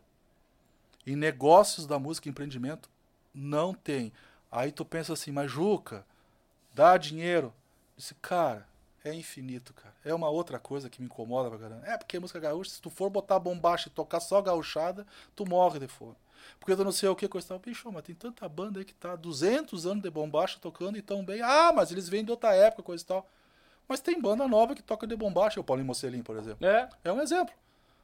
e 1.06 1.16
negócios 1.16 1.86
da 1.86 2.00
música 2.00 2.28
empreendimento 2.28 2.90
não 3.34 3.74
tem. 3.74 4.12
Aí 4.52 4.72
tu 4.72 4.84
pensa 4.84 5.14
assim, 5.14 5.32
mas 5.32 5.50
Juca, 5.50 6.06
dá 6.74 6.98
dinheiro. 6.98 7.54
Disse, 7.96 8.16
cara, 8.16 8.68
é 9.04 9.14
infinito, 9.14 9.74
cara. 9.74 9.94
É 10.04 10.14
uma 10.14 10.30
outra 10.30 10.60
coisa 10.60 10.90
que 10.90 11.02
me 11.02 11.08
incomoda 11.08 11.50
pra 11.50 11.60
caramba. 11.60 11.88
É 11.88 11.98
porque 11.98 12.20
música 12.20 12.40
gaúcha, 12.40 12.72
se 12.72 12.82
tu 12.82 12.90
for 12.90 13.10
botar 13.10 13.40
bombacha 13.40 13.90
e 13.90 13.92
tocar 13.92 14.20
só 14.20 14.42
gauchada, 14.42 15.06
tu 15.36 15.46
morre 15.48 15.80
de 15.80 15.88
fome. 15.88 16.16
Porque 16.60 16.74
eu 16.74 16.86
não 16.86 16.92
sei 16.92 17.10
o 17.10 17.16
que, 17.16 17.28
coisa 17.28 17.48
tal. 17.48 17.60
Bicho, 17.60 17.92
mas 17.92 18.04
tem 18.04 18.16
tanta 18.16 18.48
banda 18.48 18.80
aí 18.80 18.86
que 18.86 18.94
tá 18.94 19.16
200 19.16 19.86
anos 19.86 20.04
de 20.04 20.10
bombacha 20.10 20.58
tocando 20.60 20.98
e 20.98 21.02
tão 21.02 21.24
bem. 21.24 21.42
Ah, 21.42 21.72
mas 21.74 21.92
eles 21.92 22.10
vêm 22.10 22.24
de 22.24 22.32
outra 22.32 22.54
época, 22.56 22.84
coisa 22.84 23.04
e 23.04 23.08
tal. 23.08 23.28
Mas 23.88 24.00
tem 24.00 24.20
banda 24.22 24.48
nova 24.48 24.76
que 24.76 24.82
toca 24.82 25.06
de 25.06 25.16
bombacha, 25.16 25.60
o 25.60 25.64
Paulinho 25.64 25.88
Mocelim, 25.88 26.24
por 26.24 26.38
exemplo. 26.38 26.66
É. 26.66 26.90
É 27.04 27.12
um 27.12 27.22
exemplo. 27.22 27.54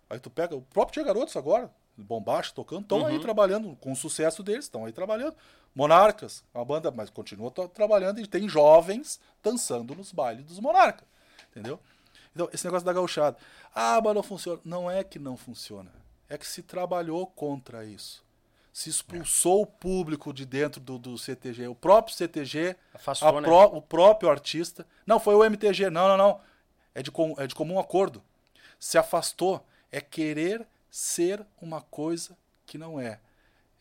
Aí 0.09 0.19
tu 0.19 0.29
pega 0.29 0.55
o 0.55 0.61
próprio 0.61 0.93
Tia 0.93 1.03
Garotos 1.03 1.35
agora, 1.35 1.71
bombacha 1.97 2.53
tocando, 2.53 2.83
estão 2.83 2.99
uhum. 2.99 3.07
aí 3.07 3.19
trabalhando 3.19 3.75
com 3.77 3.91
o 3.91 3.95
sucesso 3.95 4.43
deles, 4.43 4.65
estão 4.65 4.85
aí 4.85 4.91
trabalhando. 4.91 5.35
Monarcas, 5.75 6.43
uma 6.53 6.65
banda, 6.65 6.89
mas 6.89 7.09
continua 7.09 7.51
trabalhando 7.51 8.19
e 8.19 8.25
tem 8.25 8.47
jovens 8.49 9.19
dançando 9.43 9.93
nos 9.93 10.11
bailes 10.11 10.45
dos 10.45 10.59
Monarcas. 10.59 11.07
Entendeu? 11.51 11.79
Então, 12.33 12.49
esse 12.53 12.65
negócio 12.65 12.85
da 12.85 12.93
gauchada. 12.93 13.37
Ah, 13.73 13.99
mas 14.03 14.15
não 14.15 14.23
funciona. 14.23 14.59
Não 14.63 14.89
é 14.89 15.03
que 15.03 15.19
não 15.19 15.37
funciona. 15.37 15.91
É 16.29 16.37
que 16.37 16.47
se 16.47 16.63
trabalhou 16.63 17.27
contra 17.27 17.85
isso 17.85 18.25
se 18.77 18.91
expulsou 18.91 19.63
o 19.63 19.65
público 19.65 20.31
de 20.31 20.45
dentro 20.45 20.79
do, 20.79 20.99
do 20.99 21.17
CTG. 21.17 21.67
O 21.67 21.73
próprio 21.73 22.15
CTG, 22.15 22.75
Afastou, 22.93 23.41
né? 23.41 23.49
o 23.49 23.81
próprio 23.81 24.29
artista. 24.29 24.85
Não, 25.03 25.19
foi 25.19 25.33
o 25.33 25.43
MTG. 25.43 25.89
Não, 25.89 26.07
não, 26.07 26.15
não. 26.15 26.39
É 26.93 27.01
de, 27.01 27.09
com, 27.09 27.33
é 27.39 27.47
de 27.47 27.55
comum 27.55 27.79
acordo. 27.79 28.21
Se 28.77 28.95
afastou. 28.95 29.65
É 29.91 29.99
querer 29.99 30.67
ser 30.89 31.45
uma 31.61 31.81
coisa 31.81 32.37
que 32.65 32.77
não 32.77 32.99
é. 32.99 33.19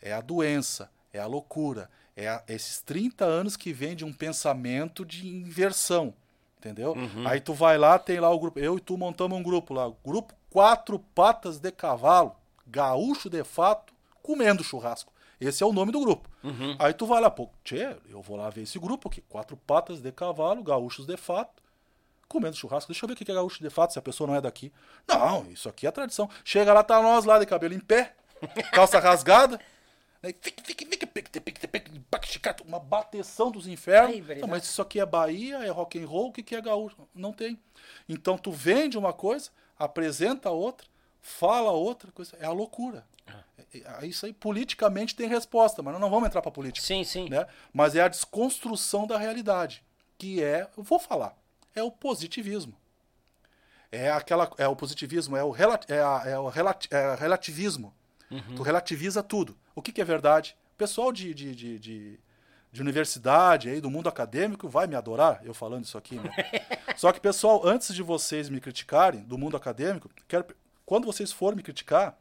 É 0.01 0.13
a 0.13 0.21
doença, 0.21 0.91
é 1.13 1.19
a 1.19 1.27
loucura. 1.27 1.91
É 2.15 2.29
a, 2.29 2.43
esses 2.49 2.81
30 2.81 3.25
anos 3.25 3.57
que 3.57 3.73
vem 3.73 3.95
de 3.95 4.05
um 4.05 4.13
pensamento 4.13 5.05
de 5.05 5.29
inversão. 5.29 6.15
Entendeu? 6.59 6.93
Uhum. 6.93 7.27
Aí 7.27 7.41
tu 7.41 7.55
vai 7.55 7.77
lá, 7.79 7.99
tem 7.99 8.19
lá 8.19 8.31
o 8.31 8.39
grupo. 8.39 8.59
Eu 8.59 8.79
e 8.79 8.81
tu 8.81 8.97
montamos 8.97 9.39
um 9.39 9.43
grupo 9.43 9.75
lá. 9.75 9.93
Grupo 10.05 10.35
Quatro 10.51 10.99
Patas 10.99 11.59
de 11.59 11.71
Cavalo. 11.71 12.35
Gaúcho 12.67 13.31
de 13.31 13.45
fato 13.45 13.95
comendo 14.23 14.65
churrasco. 14.65 15.13
Esse 15.41 15.63
é 15.63 15.67
o 15.67 15.73
nome 15.73 15.93
do 15.93 16.01
grupo. 16.01 16.29
Uhum. 16.43 16.75
Aí 16.79 16.93
tu 16.93 17.07
vai 17.07 17.21
lá, 17.21 17.31
pô, 17.31 17.49
tchê, 17.63 17.97
eu 18.09 18.23
vou 18.23 18.37
lá 18.37 18.49
ver 18.51 18.63
esse 18.63 18.79
grupo 18.79 19.09
aqui. 19.09 19.21
Quatro 19.21 19.57
patas 19.57 20.01
de 20.01 20.11
cavalo, 20.11 20.63
gaúchos 20.63 21.07
de 21.07 21.17
fato, 21.17 21.63
comendo 22.29 22.57
churrasco. 22.57 22.91
Deixa 22.93 23.05
eu 23.05 23.09
ver 23.09 23.15
o 23.15 23.17
que 23.17 23.31
é 23.31 23.35
gaúcho 23.35 23.63
de 23.63 23.71
fato, 23.71 23.93
se 23.93 23.99
a 23.99 24.03
pessoa 24.03 24.27
não 24.27 24.35
é 24.35 24.41
daqui. 24.41 24.73
Não, 25.07 25.51
isso 25.51 25.69
aqui 25.69 25.87
é 25.87 25.91
tradição. 25.91 26.29
Chega 26.45 26.73
lá, 26.73 26.83
tá 26.83 27.01
nós 27.01 27.25
lá 27.25 27.39
de 27.39 27.47
cabelo 27.47 27.75
em 27.75 27.81
pé, 27.81 28.15
calça 28.73 28.99
rasgada. 28.99 29.61
Uma 32.67 32.81
bateção 32.81 33.51
dos 33.51 33.67
infernos. 33.67 34.29
Ai, 34.29 34.39
não, 34.39 34.49
mas 34.49 34.65
isso 34.65 34.83
aqui 34.83 34.99
é 34.99 35.07
Bahia, 35.07 35.59
é 35.59 35.69
rock 35.69 36.03
and 36.03 36.07
roll, 36.07 36.29
o 36.29 36.33
que, 36.33 36.43
que 36.43 36.57
é 36.57 36.61
gaúcho? 36.61 36.97
Não 37.15 37.33
tem. 37.33 37.59
Então 38.09 38.37
tu 38.37 38.51
vende 38.51 38.99
uma 38.99 39.13
coisa, 39.13 39.51
apresenta 39.79 40.51
outra, 40.51 40.87
fala 41.21 41.71
outra 41.71 42.11
coisa. 42.11 42.37
É 42.41 42.47
a 42.47 42.53
loucura. 42.53 43.07
É, 43.75 44.07
isso 44.07 44.27
aí 44.27 44.33
politicamente 44.33 45.15
tem 45.15 45.29
resposta, 45.29 45.83
mas 45.83 45.99
não 45.99 46.11
vamos 46.11 46.29
entrar 46.29 46.43
para 46.43 46.51
política. 46.51 46.87
Sim, 46.87 47.05
sim. 47.05 47.29
Né? 47.29 47.47
Mas 47.73 47.95
é 47.95 48.03
a 48.03 48.09
desconstrução 48.09 49.07
da 49.07 49.19
realidade, 49.19 49.83
que 50.19 50.43
é, 50.43 50.69
eu 50.77 50.83
vou 50.83 50.99
falar, 50.99 51.37
é 51.77 51.83
o 51.83 51.91
positivismo. 51.91 52.75
É 53.93 54.11
aquela, 54.11 54.51
é 54.59 54.67
o 54.67 54.75
positivismo, 54.75 55.37
é 55.37 55.45
o, 55.45 55.51
relati 55.51 55.93
é, 55.93 56.01
a, 56.01 56.23
é 56.27 56.39
o 56.39 56.49
relati 56.49 56.89
é 56.91 57.15
relativismo. 57.15 57.95
Uhum. 58.31 58.57
Tu 58.57 58.63
relativiza 58.63 59.23
tudo. 59.23 59.57
O 59.75 59.81
que, 59.81 59.93
que 59.93 60.01
é 60.01 60.05
verdade? 60.05 60.57
O 60.75 60.77
pessoal 60.77 61.13
de, 61.13 61.33
de, 61.33 61.55
de, 61.55 61.79
de, 61.79 62.21
de 62.73 62.81
universidade, 62.83 63.69
aí, 63.69 63.81
do 63.81 63.91
mundo 63.91 64.09
acadêmico, 64.09 64.69
vai 64.69 64.87
me 64.87 64.97
adorar 64.97 65.41
eu 65.45 65.55
falando 65.55 65.85
isso 65.85 65.97
aqui. 65.97 66.17
Né? 66.17 66.31
Só 66.97 67.13
que, 67.13 67.21
pessoal, 67.21 67.65
antes 67.65 67.95
de 67.95 68.03
vocês 68.03 68.49
me 68.49 68.61
criticarem, 68.61 69.23
do 69.23 69.39
mundo 69.39 69.57
acadêmico, 69.57 70.11
quero, 70.27 70.47
quando 70.85 71.05
vocês 71.05 71.31
forem 71.31 71.57
me 71.57 71.63
criticar, 71.63 72.19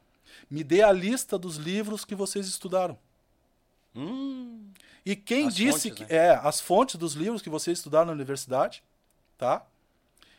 me 0.48 0.62
dê 0.62 0.82
a 0.82 0.92
lista 0.92 1.38
dos 1.38 1.56
livros 1.56 2.04
que 2.04 2.14
vocês 2.14 2.46
estudaram. 2.46 2.96
Hum, 3.94 4.70
e 5.04 5.16
quem 5.16 5.48
disse 5.48 5.90
fontes, 5.90 6.06
que. 6.06 6.12
Né? 6.12 6.26
É, 6.26 6.40
as 6.42 6.60
fontes 6.60 6.96
dos 6.96 7.14
livros 7.14 7.40
que 7.40 7.48
vocês 7.48 7.78
estudaram 7.78 8.06
na 8.06 8.12
universidade, 8.12 8.82
tá? 9.36 9.64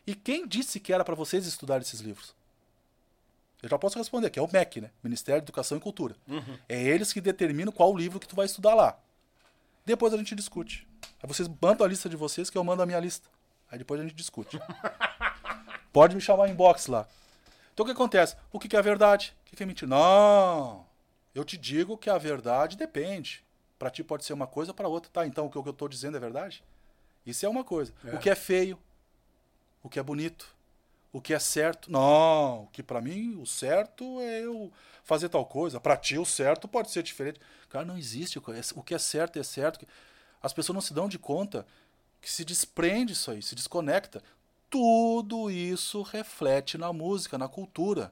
E 0.06 0.15
quem 0.15 0.48
disse 0.48 0.80
que 0.80 0.94
era 0.94 1.03
para 1.03 1.15
vocês 1.15 1.45
estudar 1.45 1.82
esses 1.82 1.99
livros? 1.99 2.36
Eu 3.61 3.69
já 3.69 3.78
posso 3.78 3.98
responder, 3.98 4.30
que 4.30 4.40
é 4.40 4.41
o 4.41 4.49
MEC, 4.52 4.82
né? 4.82 4.91
Ministério 5.03 5.41
da 5.41 5.45
Educação 5.45 5.78
e 5.78 5.82
Cultura. 5.82 6.15
Uhum. 6.28 6.57
É 6.69 6.82
eles 6.82 7.11
que 7.11 7.19
determinam 7.19 7.72
qual 7.72 7.95
livro 7.95 8.19
que 8.19 8.28
tu 8.28 8.36
vai 8.36 8.45
estudar 8.45 8.76
lá. 8.76 8.98
Depois 9.86 10.14
a 10.14 10.18
gente 10.18 10.36
discute. 10.36 10.88
Aí 11.22 11.28
vocês 11.28 11.49
mandam 11.61 11.86
a 11.86 11.90
lista 11.90 12.07
de 12.07 12.15
vocês 12.15 12.49
que 12.49 12.57
eu 12.57 12.64
mando 12.64 12.84
a 12.84 12.86
minha 12.86 12.99
lista. 12.99 13.28
Aí 13.72 13.78
depois 13.78 13.99
a 13.99 14.03
gente 14.03 14.15
discute. 14.15 14.60
Pode 15.91 16.15
me 16.15 16.22
chamar 16.22 16.48
em 16.48 16.52
inbox 16.52 16.88
lá. 16.88 17.07
Então 17.74 17.84
o 17.84 17.88
que 17.88 17.94
acontece? 17.94 18.36
O 18.52 18.60
que 18.60 18.76
é 18.76 18.80
a 18.80 18.82
verdade? 18.82 19.36
O 19.52 19.56
que 19.56 19.64
é 19.64 19.65
mentira? 19.65 19.90
Não! 19.90 20.86
Eu 21.34 21.44
te 21.44 21.57
digo 21.57 21.98
que 21.98 22.10
a 22.10 22.18
verdade 22.18 22.78
depende. 22.78 23.44
Para 23.78 23.90
ti 23.90 24.03
pode 24.03 24.26
ser 24.26 24.34
uma 24.34 24.48
coisa, 24.48 24.74
para 24.74 24.88
outra. 24.88 25.11
Tá, 25.11 25.26
então 25.26 25.45
o 25.45 25.49
que 25.49 25.57
eu 25.57 25.69
estou 25.69 25.88
dizendo 25.88 26.18
é 26.18 26.19
verdade? 26.19 26.64
Isso 27.26 27.45
é 27.45 27.49
uma 27.49 27.64
coisa. 27.64 27.94
É. 28.06 28.15
O 28.15 28.19
que 28.19 28.30
é 28.30 28.36
feio, 28.36 28.80
o 29.88 29.89
que 29.89 29.99
é 29.99 30.03
bonito, 30.03 30.55
o 31.11 31.19
que 31.19 31.34
é 31.34 31.39
certo. 31.39 31.91
Não, 31.91 32.69
que 32.72 32.84
para 32.84 33.01
mim 33.01 33.35
o 33.41 33.45
certo 33.45 34.22
é 34.22 34.45
eu 34.45 34.72
fazer 35.03 35.30
tal 35.30 35.45
coisa. 35.45 35.80
Para 35.80 35.97
ti 35.97 36.18
o 36.18 36.26
certo 36.26 36.68
pode 36.68 36.91
ser 36.91 37.03
diferente. 37.03 37.39
Cara, 37.69 37.85
não 37.85 37.97
existe. 37.97 38.39
O 38.39 38.84
que 38.84 38.93
é 38.93 38.99
certo 38.99 39.39
é 39.39 39.43
certo. 39.43 39.88
As 40.41 40.53
pessoas 40.53 40.76
não 40.76 40.81
se 40.81 40.93
dão 40.93 41.09
de 41.09 41.18
conta 41.18 41.65
que 42.22 42.30
se 42.30 42.45
desprende 42.45 43.14
isso 43.14 43.31
aí, 43.31 43.41
se 43.41 43.55
desconecta 43.55 44.22
tudo 44.69 45.49
isso 45.49 46.01
reflete 46.01 46.77
na 46.77 46.91
música, 46.91 47.38
na 47.38 47.47
cultura. 47.47 48.11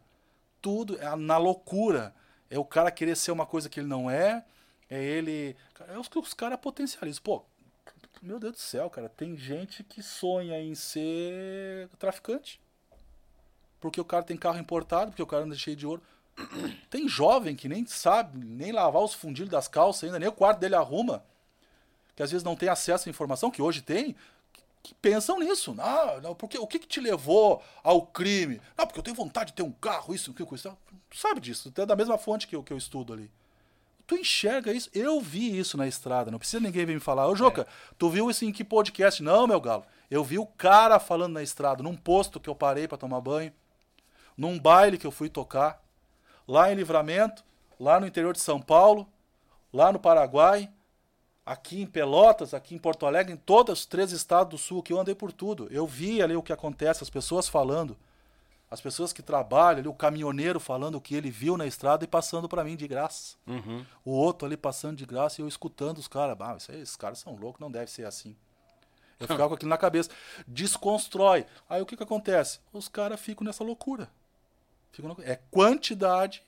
Tudo, 0.61 0.97
é 0.99 1.15
na 1.15 1.37
loucura. 1.37 2.15
É 2.49 2.57
o 2.57 2.65
cara 2.65 2.91
querer 2.91 3.15
ser 3.15 3.31
uma 3.31 3.45
coisa 3.45 3.69
que 3.69 3.79
ele 3.79 3.87
não 3.87 4.09
é. 4.09 4.43
É 4.89 5.03
ele. 5.03 5.55
É 5.87 5.97
os 5.97 6.07
que 6.07 6.17
os 6.17 6.33
caras 6.33 6.59
potencializam. 6.59 7.21
Pô, 7.23 7.45
meu 8.21 8.39
Deus 8.39 8.53
do 8.53 8.59
céu, 8.59 8.89
cara. 8.89 9.09
Tem 9.09 9.37
gente 9.37 9.83
que 9.83 10.01
sonha 10.01 10.59
em 10.59 10.75
ser 10.75 11.89
traficante. 11.99 12.59
Porque 13.79 13.99
o 13.99 14.05
cara 14.05 14.23
tem 14.23 14.37
carro 14.37 14.57
importado, 14.57 15.11
porque 15.11 15.21
o 15.21 15.27
cara 15.27 15.43
anda 15.43 15.55
cheio 15.55 15.75
de 15.75 15.85
ouro. 15.85 16.01
Tem 16.89 17.07
jovem 17.07 17.55
que 17.55 17.69
nem 17.69 17.85
sabe 17.85 18.43
nem 18.43 18.71
lavar 18.71 19.01
os 19.01 19.13
fundilhos 19.13 19.51
das 19.51 19.67
calças 19.67 20.03
ainda, 20.03 20.19
nem 20.19 20.27
o 20.27 20.33
quarto 20.33 20.59
dele 20.59 20.75
arruma, 20.75 21.23
que 22.15 22.21
às 22.21 22.31
vezes 22.31 22.43
não 22.43 22.55
tem 22.57 22.67
acesso 22.67 23.07
à 23.07 23.09
informação, 23.09 23.49
que 23.49 23.61
hoje 23.61 23.81
tem, 23.81 24.15
que 24.83 24.93
pensam 24.95 25.39
nisso. 25.39 25.75
Ah, 25.79 26.19
não, 26.21 26.35
porque, 26.35 26.57
o 26.57 26.67
que, 26.67 26.79
que 26.79 26.87
te 26.87 26.99
levou 26.99 27.63
ao 27.83 28.05
crime? 28.05 28.61
Ah, 28.77 28.85
porque 28.85 28.99
eu 28.99 29.03
tenho 29.03 29.15
vontade 29.15 29.51
de 29.51 29.55
ter 29.55 29.63
um 29.63 29.71
carro, 29.71 30.13
isso, 30.13 30.31
aquilo, 30.31 30.53
isso. 30.53 30.77
Sabe 31.13 31.39
disso, 31.39 31.71
é 31.77 31.85
da 31.85 31.95
mesma 31.95 32.17
fonte 32.17 32.47
que 32.47 32.55
eu, 32.55 32.63
que 32.63 32.73
eu 32.73 32.77
estudo 32.77 33.13
ali. 33.13 33.31
Tu 34.07 34.15
enxerga 34.15 34.71
isso? 34.71 34.89
Eu 34.93 35.19
vi 35.19 35.57
isso 35.57 35.77
na 35.77 35.87
estrada, 35.87 36.29
não 36.29 36.37
precisa 36.37 36.61
ninguém 36.61 36.85
vir 36.85 36.93
me 36.93 36.99
falar. 36.99 37.27
Ô, 37.27 37.35
Joca, 37.35 37.67
tu 37.97 38.09
viu 38.09 38.29
isso 38.29 38.45
em 38.45 38.51
que 38.51 38.63
podcast? 38.63 39.23
Não, 39.23 39.47
meu 39.47 39.59
galo. 39.59 39.85
Eu 40.11 40.23
vi 40.23 40.37
o 40.37 40.45
cara 40.45 40.99
falando 40.99 41.33
na 41.33 41.41
estrada, 41.43 41.81
num 41.81 41.95
posto 41.95 42.39
que 42.39 42.49
eu 42.49 42.55
parei 42.55 42.87
para 42.87 42.97
tomar 42.97 43.19
banho, 43.21 43.51
num 44.37 44.59
baile 44.59 44.97
que 44.97 45.07
eu 45.07 45.11
fui 45.11 45.29
tocar, 45.29 45.83
lá 46.47 46.71
em 46.71 46.75
Livramento, 46.75 47.43
lá 47.79 47.99
no 47.99 48.05
interior 48.05 48.33
de 48.33 48.39
São 48.39 48.61
Paulo, 48.61 49.07
lá 49.73 49.91
no 49.91 49.99
Paraguai, 49.99 50.69
aqui 51.43 51.81
em 51.81 51.87
Pelotas, 51.87 52.53
aqui 52.53 52.75
em 52.75 52.79
Porto 52.79 53.05
Alegre, 53.05 53.33
em 53.33 53.37
todos 53.37 53.79
os 53.79 53.85
três 53.85 54.11
estados 54.11 54.51
do 54.51 54.57
sul, 54.57 54.83
que 54.83 54.93
eu 54.93 54.99
andei 54.99 55.15
por 55.15 55.31
tudo. 55.31 55.67
Eu 55.71 55.87
vi 55.87 56.21
ali 56.21 56.35
o 56.35 56.43
que 56.43 56.53
acontece, 56.53 57.03
as 57.03 57.09
pessoas 57.09 57.47
falando, 57.47 57.97
as 58.75 58.81
pessoas 58.81 59.13
que 59.13 59.21
trabalham 59.23 59.79
ali, 59.79 59.87
o 59.87 59.93
caminhoneiro 59.93 60.59
falando 60.59 60.95
o 60.95 61.01
que 61.01 61.15
ele 61.15 61.31
viu 61.31 61.55
na 61.57 61.65
estrada 61.65 62.03
e 62.03 62.07
passando 62.07 62.47
para 62.47 62.63
mim 62.63 62.75
de 62.75 62.87
graça. 62.87 63.35
Uhum. 63.47 63.85
O 64.03 64.11
outro 64.11 64.45
ali 64.45 64.57
passando 64.57 64.97
de 64.97 65.05
graça 65.05 65.39
e 65.39 65.43
eu 65.43 65.47
escutando 65.47 65.97
os 65.97 66.07
caras. 66.07 66.35
Ah, 66.41 66.57
aí, 66.69 66.81
esses 66.81 66.95
caras 66.97 67.19
são 67.19 67.35
loucos, 67.35 67.59
não 67.61 67.71
deve 67.71 67.89
ser 67.89 68.05
assim. 68.05 68.35
Eu 69.17 69.27
ficava 69.27 69.47
com 69.49 69.55
aquilo 69.55 69.69
na 69.69 69.77
cabeça. 69.77 70.09
Desconstrói. 70.45 71.45
Aí 71.69 71.81
o 71.81 71.85
que, 71.85 71.95
que 71.95 72.03
acontece? 72.03 72.59
Os 72.73 72.87
caras 72.89 73.19
ficam 73.19 73.45
nessa 73.45 73.63
loucura. 73.63 74.09
Ficam 74.91 75.15
na- 75.17 75.23
É 75.23 75.39
quantidade. 75.49 76.43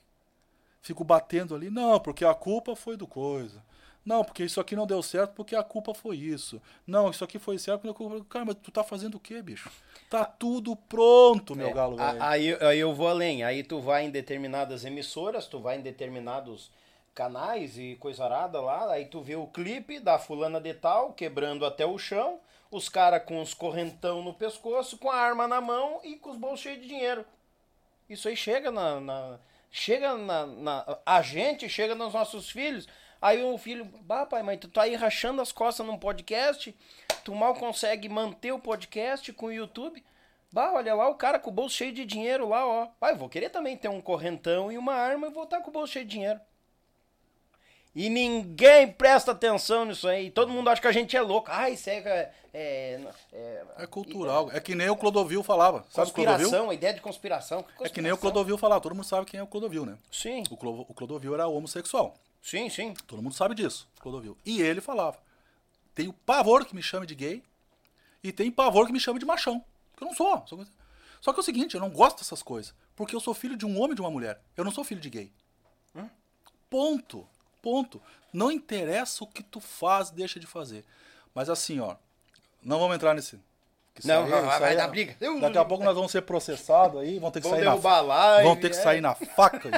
Fico 0.82 1.02
batendo 1.04 1.54
ali. 1.54 1.70
Não, 1.70 1.98
porque 1.98 2.24
a 2.26 2.34
culpa 2.34 2.76
foi 2.76 2.96
do 2.96 3.06
coisa. 3.06 3.62
Não, 4.08 4.24
porque 4.24 4.42
isso 4.42 4.58
aqui 4.58 4.74
não 4.74 4.86
deu 4.86 5.02
certo 5.02 5.34
porque 5.34 5.54
a 5.54 5.62
culpa 5.62 5.92
foi 5.92 6.16
isso. 6.16 6.62
Não, 6.86 7.10
isso 7.10 7.22
aqui 7.22 7.38
foi 7.38 7.58
certo 7.58 7.82
porque 7.82 7.90
a 7.90 7.94
culpa... 8.08 8.24
Cara, 8.30 8.44
mas 8.46 8.56
tu 8.62 8.70
tá 8.70 8.82
fazendo 8.82 9.16
o 9.16 9.20
quê, 9.20 9.42
bicho? 9.42 9.70
Tá 10.08 10.24
tudo 10.24 10.74
pronto, 10.74 11.54
meu 11.54 11.68
É, 11.68 11.72
galo 11.74 12.00
a- 12.00 12.30
aí, 12.30 12.56
aí 12.62 12.78
eu 12.78 12.94
vou 12.94 13.06
além. 13.06 13.44
Aí 13.44 13.62
tu 13.62 13.80
vai 13.82 14.06
em 14.06 14.10
determinadas 14.10 14.86
emissoras, 14.86 15.46
tu 15.46 15.60
vai 15.60 15.76
em 15.76 15.82
determinados 15.82 16.70
canais 17.14 17.76
e 17.76 17.96
coisa 17.96 18.24
arada 18.24 18.60
lá, 18.62 18.90
aí 18.92 19.04
tu 19.04 19.20
vê 19.20 19.36
o 19.36 19.46
clipe 19.46 20.00
da 20.00 20.18
fulana 20.18 20.58
de 20.58 20.72
tal 20.72 21.12
quebrando 21.12 21.66
até 21.66 21.84
o 21.84 21.98
chão, 21.98 22.40
os 22.70 22.88
caras 22.88 23.24
com 23.24 23.42
os 23.42 23.52
correntão 23.52 24.22
no 24.22 24.32
pescoço, 24.32 24.96
com 24.96 25.10
a 25.10 25.16
arma 25.16 25.46
na 25.46 25.60
mão 25.60 26.00
e 26.02 26.16
com 26.16 26.30
os 26.30 26.38
bolsos 26.38 26.60
cheios 26.60 26.80
de 26.80 26.88
dinheiro. 26.88 27.26
Isso 28.08 28.26
aí 28.26 28.36
chega 28.36 28.70
na. 28.70 29.00
na- 29.00 29.38
chega 29.70 30.16
na, 30.16 30.46
na- 30.46 30.98
A 31.04 31.20
gente 31.20 31.68
chega 31.68 31.94
nos 31.94 32.14
nossos 32.14 32.48
filhos. 32.48 32.86
Aí 33.20 33.42
o 33.42 33.58
filho, 33.58 33.84
bah, 34.02 34.26
pai, 34.26 34.42
mas 34.42 34.60
tu 34.60 34.68
tá 34.68 34.82
aí 34.82 34.94
rachando 34.94 35.42
as 35.42 35.50
costas 35.50 35.84
num 35.84 35.98
podcast, 35.98 36.74
tu 37.24 37.34
mal 37.34 37.54
consegue 37.54 38.08
manter 38.08 38.52
o 38.52 38.58
podcast 38.58 39.32
com 39.32 39.46
o 39.46 39.52
YouTube. 39.52 40.04
Bah, 40.52 40.72
olha 40.72 40.94
lá 40.94 41.08
o 41.08 41.14
cara 41.14 41.38
com 41.38 41.50
o 41.50 41.52
bolso 41.52 41.76
cheio 41.76 41.92
de 41.92 42.04
dinheiro 42.04 42.48
lá, 42.48 42.66
ó. 42.66 42.86
Pai, 42.98 43.12
eu 43.12 43.16
vou 43.16 43.28
querer 43.28 43.50
também 43.50 43.76
ter 43.76 43.88
um 43.88 44.00
correntão 44.00 44.72
e 44.72 44.78
uma 44.78 44.94
arma 44.94 45.26
e 45.26 45.30
vou 45.30 45.44
estar 45.44 45.60
com 45.60 45.70
o 45.70 45.72
bolso 45.72 45.92
cheio 45.92 46.04
de 46.04 46.12
dinheiro. 46.12 46.40
E 47.94 48.08
ninguém 48.08 48.86
presta 48.86 49.32
atenção 49.32 49.84
nisso 49.84 50.06
aí. 50.06 50.30
Todo 50.30 50.52
mundo 50.52 50.70
acha 50.70 50.80
que 50.80 50.86
a 50.86 50.92
gente 50.92 51.16
é 51.16 51.20
louco. 51.20 51.48
Ah, 51.50 51.68
isso 51.68 51.90
é. 51.90 52.30
É, 52.54 53.00
é, 53.32 53.64
É 53.78 53.86
cultural. 53.86 54.50
É 54.52 54.60
que 54.60 54.74
nem 54.74 54.88
o 54.88 54.96
Clodovil 54.96 55.42
falava. 55.42 55.84
Sabe 55.90 56.10
o 56.10 56.14
Clodovil? 56.14 56.38
conspiração, 56.38 56.70
a 56.70 56.74
ideia 56.74 56.94
de 56.94 57.00
conspiração. 57.00 57.62
Que 57.62 57.84
É 57.84 57.88
que 57.88 58.00
nem 58.00 58.12
o 58.12 58.14
conspiração? 58.14 58.18
Clodovil 58.18 58.56
falava. 58.56 58.80
Todo 58.80 58.94
mundo 58.94 59.04
sabe 59.04 59.26
quem 59.26 59.40
é 59.40 59.42
o 59.42 59.46
Clodovil, 59.46 59.84
né? 59.84 59.98
Sim, 60.12 60.44
o 60.50 60.56
Clodovil 60.94 61.34
era 61.34 61.48
homossexual. 61.48 62.14
Sim, 62.48 62.68
sim. 62.70 62.94
Todo 63.06 63.22
mundo 63.22 63.34
sabe 63.34 63.54
disso, 63.54 63.88
Clodovil. 64.00 64.36
E 64.44 64.60
ele 64.62 64.80
falava: 64.80 65.18
tenho 65.94 66.12
pavor 66.12 66.64
que 66.64 66.74
me 66.74 66.82
chame 66.82 67.06
de 67.06 67.14
gay 67.14 67.42
e 68.22 68.32
tem 68.32 68.50
pavor 68.50 68.86
que 68.86 68.92
me 68.92 69.00
chame 69.00 69.18
de 69.18 69.26
machão. 69.26 69.64
Porque 69.90 70.04
eu 70.04 70.08
não 70.08 70.14
sou. 70.14 70.46
sou 70.46 70.66
Só 71.20 71.32
que 71.32 71.40
é 71.40 71.42
o 71.42 71.44
seguinte, 71.44 71.74
eu 71.74 71.80
não 71.80 71.90
gosto 71.90 72.18
dessas 72.18 72.42
coisas. 72.42 72.74
Porque 72.94 73.14
eu 73.14 73.20
sou 73.20 73.34
filho 73.34 73.56
de 73.56 73.64
um 73.66 73.76
homem 73.78 73.92
e 73.92 73.94
de 73.94 74.00
uma 74.00 74.10
mulher. 74.10 74.40
Eu 74.56 74.64
não 74.64 74.72
sou 74.72 74.82
filho 74.84 75.00
de 75.00 75.10
gay. 75.10 75.32
Ponto. 76.70 77.26
Ponto. 77.62 78.00
Não 78.32 78.50
interessa 78.50 79.24
o 79.24 79.26
que 79.26 79.42
tu 79.42 79.60
faz, 79.60 80.10
deixa 80.10 80.38
de 80.38 80.46
fazer. 80.46 80.84
Mas 81.34 81.48
assim, 81.48 81.80
ó. 81.80 81.96
Não 82.62 82.78
vamos 82.78 82.96
entrar 82.96 83.14
nesse. 83.14 83.38
Não, 84.04 84.24
aí- 84.24 84.30
vai- 84.30 84.40
isso 84.50 84.60
vai 84.60 84.76
dar 84.76 84.84
é- 84.84 84.88
briga. 84.88 85.16
Daqui 85.40 85.58
a 85.58 85.64
pouco 85.64 85.82
nós 85.84 85.94
vamos 85.94 86.12
ser 86.12 86.22
processados 86.22 87.00
aí, 87.00 87.18
vão 87.18 87.30
ter 87.30 87.40
que 87.40 87.48
Vão 87.48 87.56
sair 87.56 87.64
na 87.64 88.00
live, 88.00 88.44
Vão 88.48 88.56
ter 88.56 88.70
que 88.70 88.76
é. 88.76 88.82
sair 88.82 89.00
na 89.00 89.14
faca. 89.14 89.70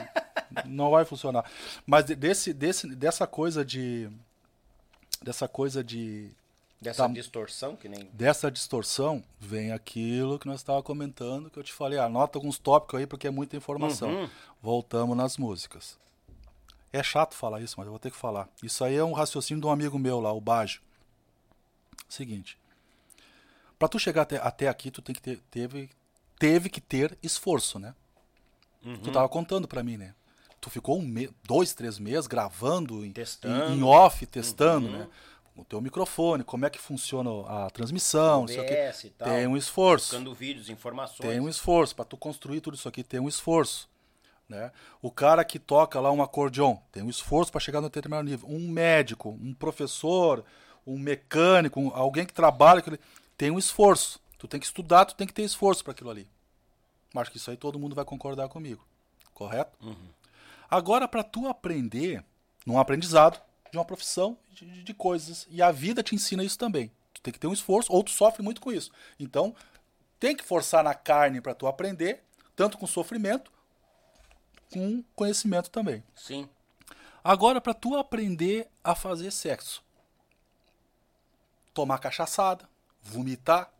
Não 0.66 0.90
vai 0.90 1.04
funcionar. 1.04 1.44
Mas 1.86 2.04
de- 2.04 2.14
desse, 2.14 2.52
desse, 2.52 2.88
dessa 2.94 3.26
coisa 3.26 3.64
de. 3.64 4.10
Dessa 5.22 5.46
coisa 5.48 5.82
de. 5.84 6.30
Dessa 6.80 7.06
Tá. 7.06 7.12
distorção 7.12 7.76
que 7.76 7.88
nem. 7.88 8.04
Dessa 8.12 8.50
distorção, 8.50 9.22
vem 9.38 9.70
aquilo 9.72 10.38
que 10.38 10.46
nós 10.46 10.60
estávamos 10.60 10.86
comentando, 10.86 11.50
que 11.50 11.58
eu 11.58 11.62
te 11.62 11.72
falei. 11.74 11.98
Anota 11.98 12.38
alguns 12.38 12.58
tópicos 12.58 13.00
aí, 13.00 13.06
porque 13.06 13.26
é 13.26 13.30
muita 13.30 13.56
informação. 13.56 14.08
Uhum. 14.10 14.30
Voltamos 14.62 15.14
nas 15.16 15.36
músicas. 15.36 15.98
É 16.92 17.02
chato 17.02 17.34
falar 17.34 17.60
isso, 17.60 17.74
mas 17.78 17.86
eu 17.86 17.92
vou 17.92 17.98
ter 18.00 18.10
que 18.10 18.16
falar. 18.16 18.48
Isso 18.62 18.82
aí 18.82 18.96
é 18.96 19.04
um 19.04 19.12
raciocínio 19.12 19.60
de 19.60 19.66
um 19.66 19.70
amigo 19.70 19.98
meu 19.98 20.18
lá, 20.20 20.32
o 20.32 20.40
Baggio. 20.40 20.80
Seguinte. 22.08 22.58
Pra 23.78 23.86
tu 23.88 23.98
chegar 23.98 24.22
até, 24.22 24.36
até 24.38 24.68
aqui, 24.68 24.90
tu 24.90 25.00
tem 25.00 25.14
que 25.14 25.22
ter, 25.22 25.38
teve, 25.50 25.88
teve 26.38 26.68
que 26.68 26.80
ter 26.80 27.16
esforço, 27.22 27.78
né? 27.78 27.94
Tu 29.04 29.12
tava 29.12 29.28
contando 29.28 29.68
pra 29.68 29.82
mim, 29.82 29.96
né? 29.98 30.14
Tu 30.60 30.68
ficou 30.70 30.98
um 30.98 31.02
me- 31.02 31.30
dois, 31.44 31.72
três 31.72 31.98
meses 31.98 32.26
gravando 32.26 33.04
em, 33.04 33.12
Testando. 33.12 33.72
em, 33.72 33.78
em 33.78 33.82
off, 33.82 34.26
testando, 34.26 34.90
né? 34.90 35.08
O 35.56 35.64
teu 35.64 35.80
microfone, 35.80 36.44
como 36.44 36.64
é 36.66 36.70
que 36.70 36.78
funciona 36.78 37.30
a 37.46 37.70
transmissão, 37.70 38.42
não 38.42 38.48
sei 38.48 38.60
o 38.60 38.66
quê. 38.66 38.74
OBS 38.88 39.04
e 39.04 39.10
tal. 39.10 39.28
Tem 39.28 39.46
um 39.46 39.56
esforço. 39.56 40.06
Buscando 40.10 40.34
vídeos, 40.34 40.68
informações. 40.70 41.28
Tem 41.28 41.40
um 41.40 41.48
esforço. 41.48 41.94
Para 41.96 42.04
tu 42.04 42.16
construir 42.16 42.60
tudo 42.60 42.74
isso 42.76 42.88
aqui, 42.88 43.02
tem 43.02 43.20
um 43.20 43.28
esforço. 43.28 43.88
Né? 44.48 44.72
O 45.00 45.10
cara 45.10 45.44
que 45.44 45.58
toca 45.58 46.00
lá 46.00 46.10
um 46.10 46.22
acordeon 46.22 46.76
tem 46.90 47.02
um 47.02 47.08
esforço 47.10 47.52
para 47.52 47.60
chegar 47.60 47.80
no 47.80 47.88
determinado 47.88 48.28
nível. 48.28 48.48
Um 48.48 48.68
médico, 48.68 49.30
um 49.40 49.54
professor, 49.54 50.44
um 50.86 50.98
mecânico, 50.98 51.78
um- 51.80 51.94
alguém 51.94 52.26
que 52.26 52.32
trabalha, 52.34 52.82
tem 53.36 53.50
um 53.50 53.58
esforço. 53.58 54.20
Tu 54.38 54.48
tem 54.48 54.58
que 54.58 54.66
estudar, 54.66 55.04
tu 55.04 55.14
tem 55.14 55.26
que 55.26 55.32
ter 55.34 55.42
esforço 55.42 55.84
para 55.84 55.92
aquilo 55.92 56.10
ali. 56.10 56.26
Mas 57.14 57.22
Acho 57.22 57.30
que 57.32 57.36
isso 57.36 57.50
aí 57.50 57.56
todo 57.56 57.78
mundo 57.78 57.94
vai 57.94 58.04
concordar 58.04 58.48
comigo. 58.48 58.84
Correto? 59.34 59.76
Agora, 60.70 61.08
para 61.08 61.22
tu 61.24 61.48
aprender 61.48 62.24
num 62.64 62.78
aprendizado 62.78 63.40
de 63.70 63.76
uma 63.78 63.84
profissão, 63.84 64.36
de, 64.50 64.82
de- 64.84 64.94
coisas, 64.94 65.46
e 65.50 65.60
a 65.62 65.70
vida 65.72 66.02
te 66.02 66.14
ensina 66.14 66.44
isso 66.44 66.58
também. 66.58 66.90
Tu 67.14 67.20
tem 67.22 67.32
que 67.32 67.38
ter 67.38 67.46
um 67.46 67.52
esforço, 67.52 67.92
ou 67.92 68.02
tu 68.02 68.10
sofre 68.10 68.42
muito 68.42 68.60
com 68.60 68.70
isso. 68.72 68.90
Então, 69.18 69.54
tem 70.18 70.36
que 70.36 70.44
forçar 70.44 70.84
na 70.84 70.94
carne 70.94 71.40
para 71.40 71.54
tu 71.54 71.66
aprender, 71.66 72.22
tanto 72.54 72.78
com 72.78 72.86
sofrimento, 72.86 73.50
com 74.72 75.02
conhecimento 75.16 75.70
também. 75.70 76.04
Sim. 76.14 76.48
Agora, 77.24 77.60
para 77.60 77.74
tu 77.74 77.96
aprender 77.96 78.68
a 78.84 78.94
fazer 78.94 79.30
sexo, 79.30 79.82
tomar 81.74 81.98
cachaçada, 81.98 82.68
vomitar, 83.02 83.70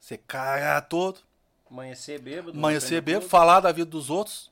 você 0.00 0.18
cagar 0.18 0.86
todo, 0.88 1.20
Amanhecer 1.70 2.20
bêbado. 2.20 2.56
amanhecer 2.56 3.00
bêbado, 3.00 3.28
falar 3.28 3.60
da 3.60 3.72
vida 3.72 3.90
dos 3.90 4.10
outros, 4.10 4.50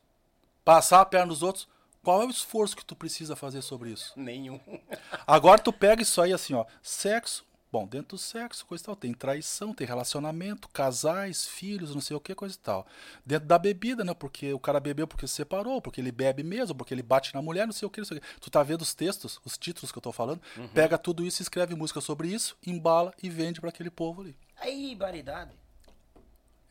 passar 0.64 1.00
a 1.00 1.06
perna 1.06 1.28
dos 1.28 1.42
outros. 1.42 1.68
Qual 2.02 2.22
é 2.22 2.26
o 2.26 2.30
esforço 2.30 2.76
que 2.76 2.84
tu 2.84 2.96
precisa 2.96 3.36
fazer 3.36 3.62
sobre 3.62 3.90
isso? 3.90 4.12
Nenhum. 4.16 4.58
Agora 5.26 5.60
tu 5.60 5.72
pega 5.72 6.02
isso 6.02 6.20
aí 6.20 6.32
assim, 6.32 6.54
ó, 6.54 6.64
sexo. 6.82 7.44
Bom, 7.70 7.86
dentro 7.86 8.16
do 8.16 8.18
sexo, 8.18 8.66
coisa 8.66 8.82
e 8.82 8.84
tal, 8.84 8.94
tem 8.94 9.14
traição, 9.14 9.72
tem 9.72 9.86
relacionamento, 9.86 10.68
casais, 10.68 11.46
filhos, 11.46 11.94
não 11.94 12.02
sei 12.02 12.14
o 12.14 12.20
que, 12.20 12.34
coisa 12.34 12.54
e 12.54 12.58
tal. 12.58 12.86
Dentro 13.24 13.48
da 13.48 13.58
bebida, 13.58 14.04
né? 14.04 14.12
Porque 14.12 14.52
o 14.52 14.58
cara 14.58 14.78
bebeu 14.78 15.06
porque 15.06 15.26
se 15.26 15.32
separou, 15.36 15.80
porque 15.80 15.98
ele 15.98 16.12
bebe 16.12 16.42
mesmo, 16.42 16.74
porque 16.74 16.92
ele 16.92 17.02
bate 17.02 17.34
na 17.34 17.40
mulher, 17.40 17.64
não 17.64 17.72
sei 17.72 17.86
o 17.86 17.90
que, 17.90 18.00
não 18.00 18.04
sei 18.04 18.18
o 18.18 18.20
que. 18.20 18.26
Tu 18.40 18.50
tá 18.50 18.62
vendo 18.62 18.82
os 18.82 18.92
textos, 18.92 19.40
os 19.42 19.56
títulos 19.56 19.90
que 19.90 19.96
eu 19.96 20.02
tô 20.02 20.12
falando? 20.12 20.42
Pega 20.74 20.98
tudo 20.98 21.24
isso, 21.24 21.40
escreve 21.40 21.74
música 21.74 22.02
sobre 22.02 22.28
isso, 22.28 22.58
embala 22.66 23.14
e 23.22 23.30
vende 23.30 23.58
para 23.58 23.70
aquele 23.70 23.90
povo 23.90 24.20
ali. 24.20 24.36
Aí, 24.60 24.94
baridade. 24.94 25.61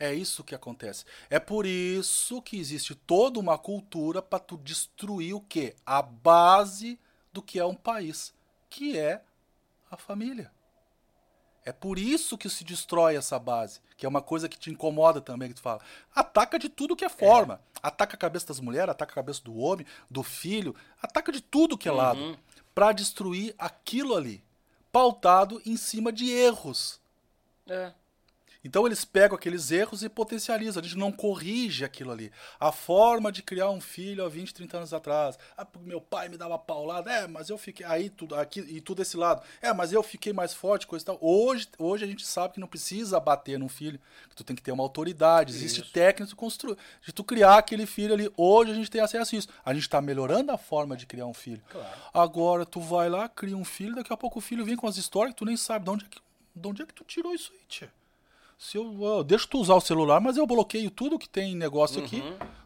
É 0.01 0.11
isso 0.11 0.43
que 0.43 0.55
acontece. 0.55 1.05
É 1.29 1.39
por 1.39 1.63
isso 1.63 2.41
que 2.41 2.57
existe 2.57 2.95
toda 2.95 3.39
uma 3.39 3.55
cultura 3.55 4.19
para 4.19 4.39
tu 4.39 4.57
destruir 4.57 5.35
o 5.35 5.41
quê? 5.41 5.75
A 5.85 6.01
base 6.01 6.99
do 7.31 7.39
que 7.39 7.59
é 7.59 7.65
um 7.65 7.75
país, 7.75 8.33
que 8.67 8.97
é 8.97 9.21
a 9.91 9.95
família. 9.95 10.51
É 11.63 11.71
por 11.71 11.99
isso 11.99 12.35
que 12.35 12.49
se 12.49 12.63
destrói 12.63 13.15
essa 13.15 13.37
base, 13.37 13.79
que 13.95 14.03
é 14.03 14.09
uma 14.09 14.23
coisa 14.23 14.49
que 14.49 14.57
te 14.57 14.71
incomoda 14.71 15.21
também, 15.21 15.49
que 15.49 15.53
tu 15.53 15.61
fala. 15.61 15.81
Ataca 16.15 16.57
de 16.57 16.67
tudo 16.67 16.95
que 16.95 17.05
é 17.05 17.09
forma. 17.09 17.61
Ataca 17.83 18.15
a 18.15 18.19
cabeça 18.19 18.47
das 18.47 18.59
mulheres, 18.59 18.89
ataca 18.89 19.11
a 19.11 19.15
cabeça 19.15 19.43
do 19.43 19.55
homem, 19.55 19.85
do 20.09 20.23
filho, 20.23 20.75
ataca 20.99 21.31
de 21.31 21.41
tudo 21.41 21.77
que 21.77 21.87
é 21.87 21.91
lado, 21.91 22.39
para 22.73 22.91
destruir 22.91 23.53
aquilo 23.55 24.15
ali, 24.15 24.43
pautado 24.91 25.61
em 25.63 25.77
cima 25.77 26.11
de 26.11 26.27
erros. 26.27 26.99
É. 27.67 27.93
Então 28.63 28.85
eles 28.85 29.03
pegam 29.03 29.35
aqueles 29.35 29.71
erros 29.71 30.03
e 30.03 30.09
potencializam. 30.09 30.81
A 30.81 30.83
gente 30.83 30.97
não 30.97 31.11
corrige 31.11 31.83
aquilo 31.83 32.11
ali. 32.11 32.31
A 32.59 32.71
forma 32.71 33.31
de 33.31 33.41
criar 33.41 33.69
um 33.69 33.81
filho 33.81 34.23
há 34.23 34.29
20, 34.29 34.53
30 34.53 34.77
anos 34.77 34.93
atrás. 34.93 35.37
Ah, 35.57 35.65
meu 35.81 35.99
pai 35.99 36.29
me 36.29 36.37
dava 36.37 36.57
paulada. 36.59 37.11
É, 37.11 37.27
mas 37.27 37.49
eu 37.49 37.57
fiquei. 37.57 37.85
Aí 37.85 38.09
tudo, 38.09 38.35
aqui 38.35 38.59
e 38.59 38.79
tudo 38.79 38.99
desse 38.99 39.17
lado. 39.17 39.41
É, 39.61 39.73
mas 39.73 39.91
eu 39.91 40.03
fiquei 40.03 40.31
mais 40.31 40.53
forte, 40.53 40.85
coisa 40.85 41.03
e 41.03 41.05
tal. 41.07 41.17
Hoje, 41.21 41.67
hoje 41.77 42.05
a 42.05 42.07
gente 42.07 42.25
sabe 42.25 42.53
que 42.53 42.59
não 42.59 42.67
precisa 42.67 43.19
bater 43.19 43.57
num 43.57 43.69
filho. 43.69 43.99
Que 44.29 44.35
tu 44.35 44.43
tem 44.43 44.55
que 44.55 44.61
ter 44.61 44.71
uma 44.71 44.83
autoridade. 44.83 45.53
Existe 45.53 45.81
Isso. 45.81 45.91
técnica 45.91 46.29
de 46.29 46.35
construir. 46.35 46.77
De 47.01 47.11
tu 47.11 47.23
criar 47.23 47.57
aquele 47.57 47.85
filho 47.85 48.13
ali. 48.13 48.31
Hoje 48.37 48.71
a 48.71 48.75
gente 48.75 48.91
tem 48.91 49.01
acesso 49.01 49.35
a 49.35 49.37
isso. 49.37 49.47
A 49.65 49.73
gente 49.73 49.83
está 49.83 49.99
melhorando 50.01 50.51
a 50.51 50.57
forma 50.57 50.95
de 50.95 51.05
criar 51.05 51.25
um 51.25 51.33
filho. 51.33 51.61
Agora 52.13 52.65
tu 52.65 52.79
vai 52.79 53.09
lá, 53.09 53.27
cria 53.27 53.57
um 53.57 53.65
filho, 53.65 53.95
daqui 53.95 54.13
a 54.13 54.17
pouco 54.17 54.39
o 54.39 54.41
filho 54.41 54.65
vem 54.65 54.75
com 54.75 54.87
as 54.87 54.97
histórias 54.97 55.33
que 55.33 55.39
tu 55.39 55.45
nem 55.45 55.57
sabe 55.57 55.85
de 55.85 55.91
onde 55.91 56.05
é 56.05 56.07
que, 56.07 56.19
de 56.55 56.67
onde 56.67 56.81
é 56.81 56.85
que 56.85 56.93
tu 56.93 57.03
tirou 57.03 57.33
isso 57.33 57.51
aí, 57.53 57.59
tia. 57.67 58.00
Se 58.61 58.77
eu, 58.77 59.03
eu 59.03 59.23
deixo 59.23 59.47
tu 59.47 59.57
usar 59.57 59.73
o 59.73 59.81
celular, 59.81 60.21
mas 60.21 60.37
eu 60.37 60.45
bloqueio 60.45 60.91
tudo 60.91 61.17
que 61.17 61.27
tem 61.27 61.55
negócio 61.55 61.99
aqui. 61.99 62.21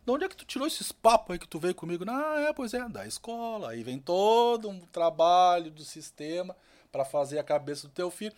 De 0.05 0.11
onde 0.11 0.25
é 0.25 0.27
que 0.27 0.35
tu 0.35 0.43
tirou 0.43 0.67
esses 0.67 0.91
papos 0.91 1.31
aí 1.31 1.39
que 1.39 1.47
tu 1.47 1.57
veio 1.57 1.73
comigo? 1.73 2.03
Ah, 2.05 2.47
é, 2.49 2.51
pois 2.51 2.73
é, 2.73 2.89
da 2.89 3.07
escola. 3.07 3.69
Aí 3.69 3.81
vem 3.81 3.97
todo 3.97 4.67
um 4.67 4.81
trabalho 4.91 5.71
do 5.71 5.85
sistema 5.85 6.53
para 6.91 7.05
fazer 7.05 7.39
a 7.39 7.43
cabeça 7.45 7.87
do 7.87 7.93
teu 7.93 8.11
filho. 8.11 8.35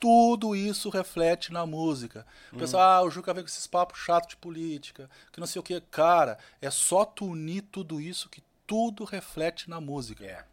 Tudo 0.00 0.56
isso 0.56 0.90
reflete 0.90 1.52
na 1.52 1.64
música. 1.64 2.26
O 2.52 2.58
pessoal, 2.58 2.82
ah, 2.82 3.06
o 3.06 3.10
Juca 3.10 3.32
vem 3.32 3.44
com 3.44 3.48
esses 3.48 3.68
papos 3.68 4.00
chatos 4.00 4.30
de 4.30 4.36
política, 4.38 5.08
que 5.32 5.38
não 5.38 5.46
sei 5.46 5.60
o 5.60 5.62
que. 5.62 5.80
Cara, 5.82 6.36
é 6.60 6.72
só 6.72 7.04
tu 7.04 7.26
unir 7.26 7.62
tudo 7.70 8.00
isso 8.00 8.28
que 8.28 8.42
tudo 8.66 9.04
reflete 9.04 9.70
na 9.70 9.80
música. 9.80 10.24
É. 10.24 10.44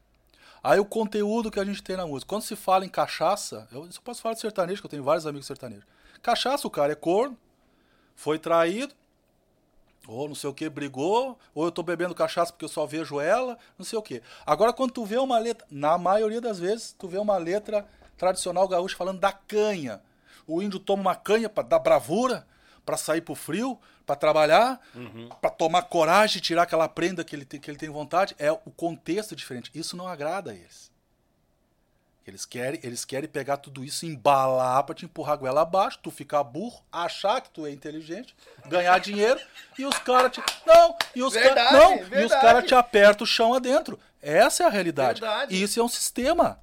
Aí 0.64 0.80
o 0.80 0.86
conteúdo 0.86 1.50
que 1.50 1.60
a 1.60 1.66
gente 1.66 1.82
tem 1.82 1.98
na 1.98 2.06
música. 2.06 2.30
Quando 2.30 2.44
se 2.44 2.56
fala 2.56 2.86
em 2.86 2.90
cachaça, 2.90 3.68
eu 3.72 3.92
só 3.92 4.00
posso 4.02 4.22
falar 4.22 4.36
de 4.36 4.42
sertanejo, 4.42 4.82
que 4.82 4.86
eu 4.86 4.92
tenho 4.92 5.04
vários 5.04 5.26
amigos 5.26 5.48
sertanejos. 5.48 5.92
Cachaça, 6.24 6.66
o 6.66 6.72
cara 6.72 6.94
é 6.94 6.96
corno, 6.96 7.38
foi 8.16 8.40
traído, 8.40 8.96
ou 10.08 10.28
não 10.28 10.34
sei 10.34 10.50
o 10.50 10.54
que, 10.54 10.70
brigou, 10.70 11.38
ou 11.54 11.66
eu 11.66 11.72
tô 11.72 11.84
bebendo 11.84 12.16
cachaça 12.16 12.52
porque 12.52 12.64
eu 12.64 12.70
só 12.70 12.86
vejo 12.86 13.20
ela, 13.20 13.58
não 13.78 13.86
sei 13.86 14.00
o 14.00 14.02
que. 14.02 14.24
Agora, 14.46 14.72
quando 14.72 14.92
tu 14.92 15.04
vê 15.04 15.18
uma 15.18 15.38
letra, 15.38 15.68
na 15.70 15.98
maioria 15.98 16.40
das 16.40 16.58
vezes, 16.58 16.96
tu 16.98 17.10
vê 17.10 17.18
uma 17.18 17.38
letra 17.38 17.86
tradicional 18.18 18.66
gaúcha 18.70 18.96
falando 18.96 19.20
da 19.20 19.34
canha. 19.34 20.02
O 20.48 20.62
índio 20.62 20.80
toma 20.80 21.02
uma 21.02 21.16
canha 21.16 21.50
para 21.50 21.68
dar 21.68 21.80
bravura, 21.80 22.48
para 22.86 22.96
sair 22.96 23.22
pro 23.22 23.36
frio, 23.36 23.78
para 24.06 24.16
trabalhar, 24.16 24.80
para 25.42 25.50
tomar 25.50 25.82
coragem, 25.84 26.42
tirar 26.42 26.64
aquela 26.64 26.88
prenda 26.88 27.24
que 27.24 27.36
ele, 27.36 27.44
tem, 27.44 27.60
que 27.60 27.70
ele 27.70 27.78
tem 27.78 27.90
vontade. 27.90 28.34
É 28.40 28.50
o 28.50 28.58
contexto 28.58 29.36
diferente. 29.36 29.72
Isso 29.76 29.98
não 29.98 30.08
agrada 30.08 30.52
a 30.52 30.54
eles. 30.54 30.90
Eles 32.26 32.46
querem, 32.46 32.80
eles 32.84 33.04
querem 33.04 33.28
pegar 33.30 33.58
tudo 33.58 33.84
isso, 33.84 34.06
embalar 34.06 34.82
pra 34.86 34.96
te 34.96 35.04
empurrar 35.04 35.34
a 35.34 35.38
goela 35.38 35.62
abaixo, 35.62 36.00
tu 36.02 36.10
ficar 36.10 36.42
burro, 36.44 36.82
achar 36.90 37.42
que 37.42 37.50
tu 37.50 37.66
é 37.66 37.72
inteligente, 37.72 38.34
ganhar 38.68 38.98
dinheiro 39.00 39.40
e 39.78 39.86
os 39.86 39.98
caras 40.00 40.32
te. 40.32 40.42
Não! 40.66 40.96
E 41.14 41.22
os 41.22 41.34
caras. 41.34 41.48
Verdade, 41.54 41.74
Não! 41.76 41.98
E 41.98 42.02
os 42.04 42.08
verdade. 42.10 42.42
caras 42.42 42.66
te 42.66 42.74
apertam 42.76 43.26
o 43.26 43.28
chão 43.28 43.54
adentro. 43.54 44.00
Essa 44.22 44.64
é 44.64 44.66
a 44.66 44.70
realidade. 44.70 45.20
Verdade. 45.20 45.62
Isso 45.62 45.78
é 45.80 45.84
um 45.84 45.90
sistema. 45.90 46.60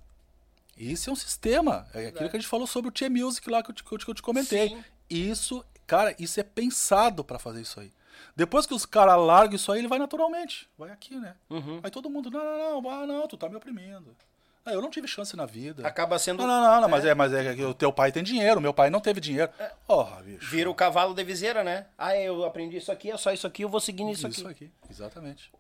Isso 0.79 1.11
é 1.11 1.13
um 1.13 1.17
sistema. 1.17 1.87
É 1.93 2.07
aquilo 2.07 2.31
que 2.31 2.37
a 2.37 2.41
gente 2.41 2.49
falou 2.49 2.67
sobre 2.67 2.89
o 2.89 2.93
T 2.93 3.07
Music 3.11 3.51
lá 3.51 3.63
que 3.63 3.71
eu 3.71 3.75
te, 3.75 3.85
que 3.85 3.93
eu 3.93 3.99
te- 3.99 4.05
que 4.07 4.11
eu 4.11 4.15
te 4.15 4.23
comentei. 4.23 4.69
Sim. 4.71 4.85
Isso, 5.11 5.63
cara, 5.87 6.15
isso 6.19 6.41
é 6.41 6.43
pensado 6.43 7.23
pra 7.23 7.39
fazer 7.39 7.61
isso 7.61 7.79
aí. 7.81 7.93
Depois 8.35 8.65
que 8.65 8.73
os 8.73 8.87
caras 8.87 9.19
largam 9.19 9.57
isso 9.57 9.71
aí, 9.71 9.81
ele 9.81 9.89
vai 9.89 9.99
naturalmente. 9.99 10.67
Vai 10.79 10.91
aqui, 10.91 11.17
né? 11.17 11.35
Uhum. 11.51 11.81
Aí 11.83 11.91
todo 11.91 12.09
mundo, 12.09 12.31
não, 12.31 12.43
não, 12.43 12.81
não, 12.81 13.07
não, 13.07 13.29
tu 13.29 13.37
tá 13.37 13.47
me 13.47 13.57
oprimindo. 13.57 14.17
Ah, 14.65 14.73
eu 14.73 14.83
não 14.83 14.91
tive 14.91 15.09
chance 15.09 15.35
na 15.37 15.47
vida. 15.47 15.87
Acaba 15.87 16.19
sendo. 16.19 16.39
Não, 16.39 16.47
não, 16.47 16.63
não, 16.63 16.81
não, 16.83 16.89
mas 16.89 17.05
é, 17.05 17.15
mas 17.15 17.33
é 17.33 17.55
que 17.55 17.65
o 17.65 17.73
teu 17.73 17.93
pai 17.93 18.13
tem 18.13 18.23
dinheiro, 18.23 18.61
meu 18.61 18.75
pai 18.75 18.91
não 18.91 19.01
teve 19.01 19.21
dinheiro. 19.21 19.51
Porra, 19.87 20.23
bicho. 20.23 20.51
Vira 20.51 20.71
o 20.71 20.75
cavalo 20.75 21.15
de 21.15 21.25
viseira, 21.25 21.65
né? 21.65 21.87
Ah, 21.97 22.17
eu 22.17 22.45
aprendi 22.45 22.77
isso 22.77 22.93
aqui, 22.93 23.11
é 23.11 23.17
só 23.17 23.33
isso 23.33 23.47
aqui, 23.47 23.63
eu 23.63 23.69
vou 23.69 23.81
seguindo 23.81 24.11
isso, 24.11 24.29
isso 24.29 24.47
aqui. 24.47 24.67
aqui. 24.67 24.73
Exatamente. 24.91 25.51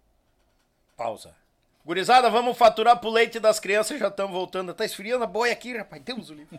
Pausa. 0.96 1.34
Gurizada, 1.84 2.28
vamos 2.28 2.58
faturar 2.58 2.98
pro 2.98 3.08
leite 3.08 3.40
das 3.40 3.58
crianças, 3.58 3.98
já 3.98 4.08
estamos 4.08 4.32
voltando. 4.32 4.74
Tá 4.74 4.84
esfriando 4.84 5.24
a 5.24 5.26
boia 5.26 5.52
aqui, 5.52 5.76
rapaz. 5.76 6.02
Deus 6.02 6.28
o 6.28 6.34
livre. 6.34 6.58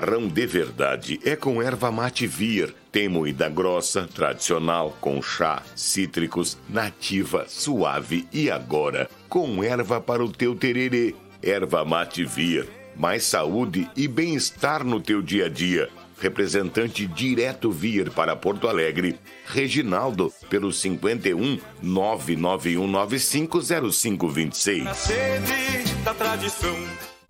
Chimarrão 0.00 0.26
de 0.26 0.46
verdade 0.46 1.20
é 1.24 1.36
com 1.36 1.62
erva 1.62 1.92
mate 1.92 2.26
vir. 2.26 2.74
Tem 2.90 3.06
moída 3.06 3.50
grossa, 3.50 4.08
tradicional, 4.12 4.96
com 4.98 5.20
chá, 5.20 5.62
cítricos, 5.76 6.56
nativa, 6.68 7.44
suave 7.46 8.26
e 8.32 8.50
agora 8.50 9.08
com 9.28 9.62
erva 9.62 10.00
para 10.00 10.24
o 10.24 10.32
teu 10.32 10.56
tererê. 10.56 11.14
Erva 11.42 11.84
mate 11.84 12.24
vir. 12.24 12.66
Mais 12.96 13.24
saúde 13.24 13.90
e 13.94 14.08
bem-estar 14.08 14.82
no 14.84 15.00
teu 15.00 15.20
dia 15.20 15.44
a 15.46 15.50
dia. 15.50 15.90
Representante 16.18 17.06
direto 17.06 17.70
vir 17.70 18.10
para 18.10 18.34
Porto 18.34 18.66
Alegre. 18.68 19.18
Reginaldo, 19.46 20.32
pelo 20.48 20.72
51 20.72 21.58
991950526. 21.84 24.82
Na 24.82 24.94
sede 24.94 25.94
da 26.04 26.14
tradição. 26.14 26.74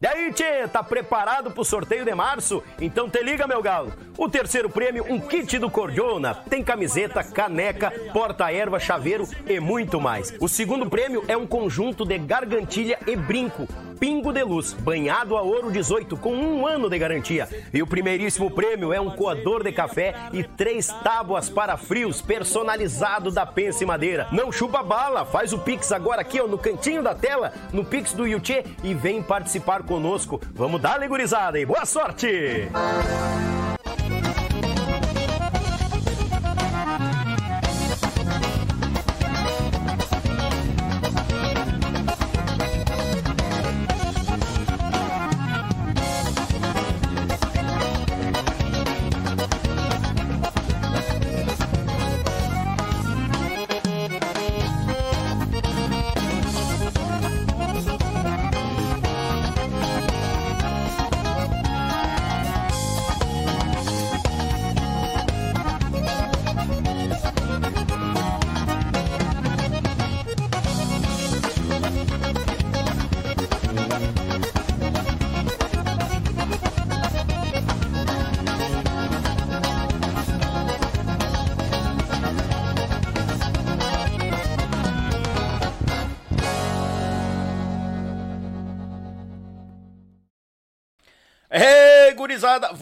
E 0.03 0.07
aí, 0.07 0.33
Tchê, 0.33 0.67
tá 0.67 0.83
preparado 0.83 1.51
pro 1.51 1.63
sorteio 1.63 2.07
de 2.07 2.15
março? 2.15 2.63
Então 2.81 3.11
te 3.11 3.23
liga, 3.23 3.47
meu 3.47 3.61
galo. 3.61 3.93
O 4.17 4.31
terceiro 4.31 4.71
prêmio, 4.71 5.05
um 5.07 5.21
kit 5.21 5.59
do 5.59 5.71
Cordiona. 5.71 6.35
Tem 6.35 6.65
camiseta, 6.65 7.23
caneca, 7.23 7.93
porta-erva, 8.11 8.81
chaveiro 8.81 9.29
e 9.47 9.61
muito 9.61 10.01
mais. 10.01 10.33
O 10.41 10.49
segundo 10.49 10.89
prêmio 10.89 11.23
é 11.29 11.37
um 11.37 11.47
conjunto 11.47 12.07
de 12.07 12.17
gargantilha 12.17 12.99
e 13.07 13.15
brinco. 13.15 13.69
Pingo 14.01 14.33
de 14.33 14.43
Luz, 14.43 14.73
banhado 14.73 15.37
a 15.37 15.43
ouro 15.43 15.71
18 15.71 16.17
com 16.17 16.35
um 16.35 16.67
ano 16.67 16.89
de 16.89 16.99
garantia. 16.99 17.47
E 17.71 17.83
o 17.83 17.87
primeiríssimo 17.87 18.51
prêmio 18.51 18.95
é 18.95 19.01
um 19.01 19.11
coador 19.11 19.63
de 19.63 19.71
café 19.73 20.15
e 20.33 20.43
três 20.43 20.87
tábuas 21.05 21.51
para 21.51 21.77
frios 21.77 22.23
personalizado 22.23 23.31
da 23.31 23.45
Pense 23.45 23.85
Madeira. 23.85 24.27
Não 24.33 24.51
chupa 24.51 24.83
bala, 24.83 25.27
faz 25.27 25.53
o 25.53 25.59
Pix 25.59 25.93
agora 25.93 26.23
aqui 26.23 26.41
ó, 26.41 26.47
no 26.47 26.57
cantinho 26.57 27.03
da 27.03 27.15
tela, 27.15 27.53
no 27.75 27.85
Pix 27.85 28.15
do 28.15 28.27
Yuchê 28.27 28.65
e 28.83 28.95
vem 28.95 29.23
participar 29.23 29.83
conosco. 29.91 30.41
Vamos 30.55 30.81
dar 30.81 31.01
legurizada 31.01 31.59
e 31.59 31.67
boa 31.67 31.85
sorte! 31.85 32.69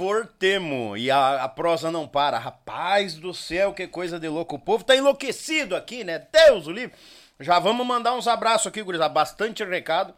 Voltemos. 0.09 0.99
E 0.99 1.11
a, 1.11 1.45
a 1.45 1.49
prosa 1.49 1.91
não 1.91 2.09
para. 2.09 2.39
Rapaz 2.39 3.15
do 3.15 3.35
céu, 3.35 3.75
que 3.75 3.87
coisa 3.87 4.19
de 4.19 4.29
louco. 4.29 4.57
O 4.57 4.59
povo 4.59 4.83
tá 4.83 4.97
enlouquecido 4.97 5.77
aqui, 5.77 6.03
né? 6.03 6.27
Deus 6.33 6.67
o 6.67 6.73
livre. 6.73 6.97
Já 7.39 7.59
vamos 7.59 7.87
mandar 7.87 8.15
uns 8.15 8.27
abraços 8.27 8.69
aqui, 8.69 8.83
gurizada. 8.83 9.13
Bastante 9.13 9.63
recado. 9.65 10.15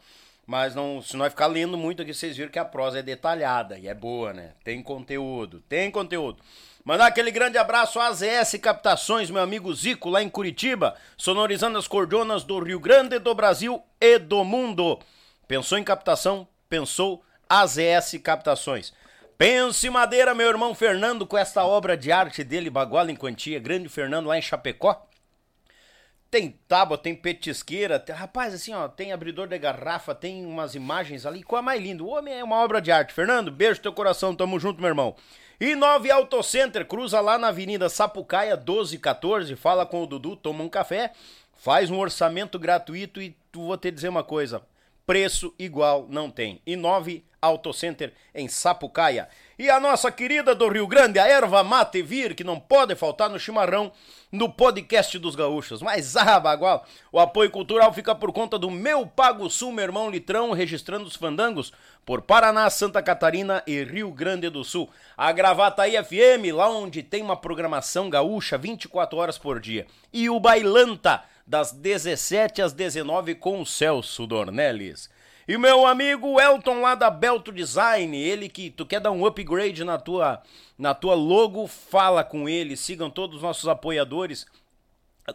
Mas 0.47 0.75
não, 0.75 1.03
se 1.03 1.17
nós 1.17 1.31
ficar 1.31 1.47
lendo 1.47 1.77
muito 1.77 2.03
aqui, 2.03 2.15
vocês 2.15 2.37
viram 2.37 2.51
que 2.51 2.59
a 2.59 2.65
prosa 2.65 2.99
é 2.99 3.03
detalhada 3.03 3.79
e 3.79 3.87
é 3.87 3.95
boa, 3.95 4.33
né? 4.33 4.53
Tem 4.65 4.83
conteúdo, 4.83 5.61
tem 5.69 5.91
conteúdo. 5.91 6.43
Mandar 6.85 7.07
aquele 7.07 7.31
grande 7.31 7.59
abraço 7.59 8.01
à 8.01 8.07
AZS 8.09 8.59
Captações, 8.61 9.31
meu 9.31 9.43
amigo 9.43 9.73
Zico, 9.73 10.09
lá 10.09 10.23
em 10.23 10.29
Curitiba, 10.29 10.97
sonorizando 11.17 11.79
as 11.79 11.87
cordonas 11.87 12.43
do 12.43 12.59
Rio 12.59 12.81
Grande, 12.81 13.19
do 13.19 13.35
Brasil 13.35 13.83
e 14.01 14.19
do 14.19 14.43
mundo. 14.43 14.99
Pensou 15.47 15.79
em 15.79 15.85
captação? 15.85 16.49
Pensou 16.69 17.23
AZS 17.49 18.19
Captações. 18.23 18.93
Pense 19.41 19.89
Madeira, 19.89 20.35
meu 20.35 20.49
irmão 20.49 20.75
Fernando, 20.75 21.27
com 21.27 21.39
esta 21.39 21.65
obra 21.65 21.97
de 21.97 22.13
arte 22.13 22.45
dele, 22.45 22.69
Baguala 22.69 23.11
em 23.11 23.17
Quantia, 23.17 23.59
grande 23.59 23.89
Fernando 23.89 24.27
lá 24.27 24.37
em 24.37 24.43
Chapecó. 24.43 25.09
Tem 26.31 26.61
tábua, 26.69 26.99
tem 26.99 27.15
petisqueira, 27.15 27.99
tem, 27.99 28.15
rapaz, 28.15 28.53
assim, 28.53 28.75
ó, 28.75 28.87
tem 28.87 29.15
abridor 29.15 29.49
de 29.49 29.59
garrafa, 29.59 30.15
tem 30.15 30.45
umas 30.45 30.75
imagens 30.75 31.25
ali, 31.25 31.43
qual 31.43 31.63
é 31.63 31.65
mais 31.65 31.81
lindo? 31.81 32.05
O 32.05 32.11
homem 32.11 32.35
é 32.35 32.45
uma 32.45 32.63
obra 32.63 32.83
de 32.83 32.93
arte. 32.93 33.15
Fernando, 33.15 33.51
beijo 33.51 33.81
teu 33.81 33.95
coração, 33.95 34.37
tamo 34.37 34.61
junto, 34.61 34.79
meu 34.79 34.89
irmão. 34.89 35.17
E 35.59 35.75
9 35.75 36.11
Auto 36.11 36.43
Center, 36.43 36.85
cruza 36.85 37.19
lá 37.23 37.39
na 37.39 37.49
Avenida 37.49 37.89
Sapucaia 37.89 38.57
1214, 38.57 39.57
fala 39.57 39.87
com 39.87 40.03
o 40.03 40.07
Dudu, 40.07 40.37
toma 40.37 40.63
um 40.63 40.69
café, 40.69 41.13
faz 41.57 41.91
um 41.91 41.99
orçamento 41.99 42.59
gratuito 42.59 43.23
e 43.23 43.35
tu 43.51 43.69
vou 43.69 43.79
te 43.79 43.91
dizer 43.91 44.11
uma 44.11 44.23
coisa, 44.23 44.61
preço 45.07 45.55
igual 45.59 46.07
não 46.11 46.31
tem. 46.31 46.61
E 46.67 46.77
9 46.77 47.25
Auto 47.41 47.73
Center 47.73 48.13
em 48.35 48.49
Sapucaia. 48.49 49.29
E 49.59 49.69
a 49.69 49.79
nossa 49.79 50.11
querida 50.11 50.55
do 50.55 50.69
Rio 50.69 50.87
Grande, 50.87 51.19
a 51.19 51.27
erva 51.27 51.63
mate 51.63 52.03
vir, 52.03 52.35
que 52.35 52.43
não 52.43 52.59
pode 52.59 52.95
faltar 52.95 53.29
no 53.29 53.39
chimarrão, 53.39 53.93
no 54.33 54.49
podcast 54.49 55.19
dos 55.19 55.35
gaúchos. 55.35 55.83
Mas, 55.83 56.17
ah, 56.17 56.41
bagual, 56.41 56.87
o 57.13 57.21
apoio 57.21 57.51
cultural 57.51 57.93
fica 57.93 58.15
por 58.15 58.33
conta 58.33 58.59
do 58.59 58.71
meu 58.71 59.07
Pago 59.07 59.51
Sul, 59.51 59.73
meu 59.73 59.85
irmão 59.85 60.11
Litrão, 60.11 60.53
registrando 60.53 61.05
os 61.05 61.17
fandangos 61.17 61.73
por 62.07 62.23
Paraná, 62.23 62.71
Santa 62.71 63.03
Catarina 63.03 63.63
e 63.67 63.85
Rio 63.85 64.11
Grande 64.11 64.49
do 64.49 64.65
Sul. 64.65 64.89
A 65.17 65.31
Gravataí 65.31 65.93
FM, 66.03 66.55
lá 66.55 66.71
onde 66.71 67.03
tem 67.03 67.23
uma 67.23 67.37
programação 67.37 68.09
gaúcha 68.09 68.57
24 68.57 69.19
horas 69.19 69.37
por 69.37 69.61
dia. 69.61 69.87
E 70.13 70.31
o 70.31 70.41
Bailanta, 70.41 71.23
das 71.47 71.73
17 71.73 72.63
às 72.63 72.73
19 72.73 73.35
com 73.35 73.61
o 73.61 73.67
Celso 73.67 74.27
Dornelles. 74.27 75.11
E 75.51 75.59
meu 75.59 75.85
amigo 75.85 76.41
Elton 76.41 76.81
lá 76.81 76.95
da 76.95 77.11
Belto 77.11 77.51
Design, 77.51 78.17
ele 78.17 78.49
que 78.49 78.71
tu 78.71 78.87
quer 78.87 79.01
dar 79.01 79.11
um 79.11 79.27
upgrade 79.27 79.83
na 79.83 79.99
tua, 79.99 80.41
na 80.79 80.95
tua 80.95 81.17
logo, 81.17 81.67
fala 81.67 82.23
com 82.23 82.49
ele, 82.49 82.77
sigam 82.77 83.11
todos 83.11 83.39
os 83.39 83.43
nossos 83.43 83.67
apoiadores 83.67 84.47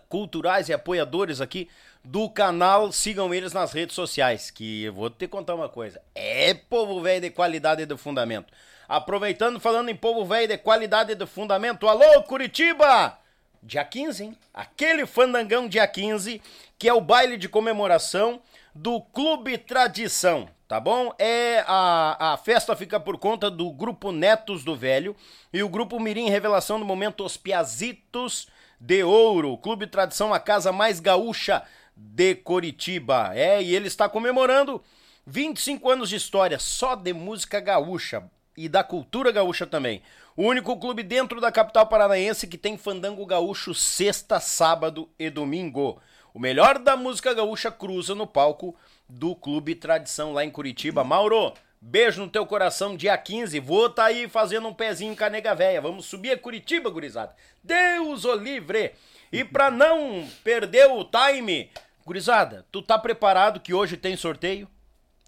culturais 0.08 0.70
e 0.70 0.74
apoiadores 0.74 1.42
aqui 1.42 1.68
do 2.02 2.30
canal, 2.30 2.94
sigam 2.94 3.34
eles 3.34 3.52
nas 3.52 3.74
redes 3.74 3.94
sociais, 3.94 4.50
que 4.50 4.86
eu 4.86 4.94
vou 4.94 5.10
te 5.10 5.28
contar 5.28 5.54
uma 5.54 5.68
coisa, 5.68 6.02
é 6.16 6.54
povo 6.54 7.02
velho 7.02 7.20
de 7.20 7.30
qualidade 7.30 7.82
e 7.82 7.86
de 7.86 7.98
fundamento. 7.98 8.54
Aproveitando, 8.88 9.60
falando 9.60 9.90
em 9.90 9.96
povo 9.98 10.24
velho 10.24 10.48
de 10.48 10.58
qualidade 10.58 11.12
e 11.12 11.16
de 11.16 11.26
fundamento, 11.26 11.90
alô 11.90 12.24
Curitiba! 12.24 13.20
Dia 13.62 13.84
15, 13.84 14.24
hein? 14.24 14.38
Aquele 14.54 15.06
fandangão 15.06 15.68
dia 15.68 15.86
15, 15.86 16.42
que 16.80 16.88
é 16.88 16.94
o 16.94 17.02
baile 17.02 17.36
de 17.36 17.50
comemoração 17.50 18.42
do 18.76 19.00
Clube 19.00 19.58
Tradição, 19.58 20.50
tá 20.68 20.82
bom? 20.82 21.14
É 21.18 21.64
a, 21.66 22.34
a 22.34 22.38
festa 22.38 22.76
fica 22.76 23.00
por 23.00 23.18
conta 23.18 23.50
do 23.50 23.72
grupo 23.72 24.12
Netos 24.12 24.66
do 24.66 24.76
Velho 24.76 25.16
e 25.54 25.64
o 25.64 25.70
grupo 25.70 25.98
Mirim 25.98 26.30
Revelação 26.30 26.78
do 26.78 26.84
Momento 26.84 27.24
Os 27.24 27.38
Piazitos 27.38 28.50
de 28.78 29.02
Ouro. 29.02 29.58
Clube 29.58 29.88
Tradição, 29.88 30.34
a 30.34 30.42
casa 30.42 30.74
mais 30.74 31.00
gaúcha 31.00 31.64
de 31.96 32.36
Coritiba. 32.36 33.32
É, 33.34 33.64
e 33.64 33.74
ele 33.74 33.88
está 33.88 34.10
comemorando 34.10 34.84
25 35.26 35.90
anos 35.90 36.10
de 36.10 36.18
história 36.18 36.60
só 36.60 36.96
de 36.96 37.14
música 37.14 37.62
gaúcha 37.62 38.30
e 38.58 38.68
da 38.68 38.84
cultura 38.84 39.32
gaúcha 39.32 39.66
também. 39.66 40.02
O 40.36 40.44
único 40.44 40.78
clube 40.78 41.02
dentro 41.02 41.40
da 41.40 41.50
capital 41.50 41.88
paranaense 41.88 42.46
que 42.46 42.58
tem 42.58 42.78
fandango 42.78 43.26
gaúcho 43.26 43.74
sexta, 43.74 44.42
sábado 44.42 45.10
e 45.18 45.30
domingo. 45.30 46.02
O 46.36 46.40
melhor 46.40 46.80
da 46.80 46.98
música 46.98 47.34
gaúcha 47.34 47.72
cruza 47.72 48.14
no 48.14 48.28
palco 48.28 48.76
do 49.08 49.34
Clube 49.34 49.74
Tradição 49.74 50.34
lá 50.34 50.44
em 50.44 50.52
Curitiba. 50.52 51.02
Mauro, 51.02 51.54
beijo 51.80 52.22
no 52.22 52.30
teu 52.30 52.46
coração, 52.46 52.98
dia 52.98 53.18
15. 53.18 53.58
Vou 53.62 53.90
tá 53.90 54.04
aí 54.04 54.28
fazendo 54.28 54.68
um 54.68 54.74
pezinho 54.74 55.16
a 55.18 55.30
nega 55.30 55.56
véia. 55.56 55.80
Vamos 55.80 56.08
subir 56.08 56.32
a 56.32 56.38
Curitiba, 56.38 56.90
gurizada. 56.90 57.34
Deus 57.64 58.26
o 58.26 58.36
livre! 58.36 58.92
E 59.32 59.46
pra 59.46 59.72
não 59.72 60.28
perder 60.44 60.92
o 60.92 61.06
time, 61.06 61.72
gurizada, 62.06 62.66
tu 62.70 62.82
tá 62.82 63.00
preparado 63.00 63.62
que 63.62 63.74
hoje 63.74 63.96
tem 63.96 64.18
sorteio? 64.18 64.68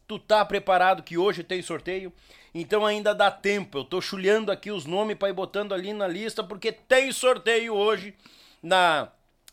Tu 0.05 0.19
tá 0.19 0.43
preparado 0.43 1.03
que 1.03 1.17
hoje 1.17 1.41
tem 1.41 1.61
sorteio? 1.61 2.11
Então 2.53 2.85
ainda 2.85 3.15
dá 3.15 3.31
tempo. 3.31 3.77
Eu 3.77 3.85
tô 3.85 4.01
chulhando 4.01 4.51
aqui 4.51 4.71
os 4.71 4.85
nomes 4.85 5.15
para 5.15 5.29
ir 5.29 5.33
botando 5.33 5.73
ali 5.73 5.93
na 5.93 6.05
lista 6.05 6.43
porque 6.43 6.69
tem 6.69 7.13
sorteio 7.13 7.73
hoje 7.73 8.13
na 8.61 9.07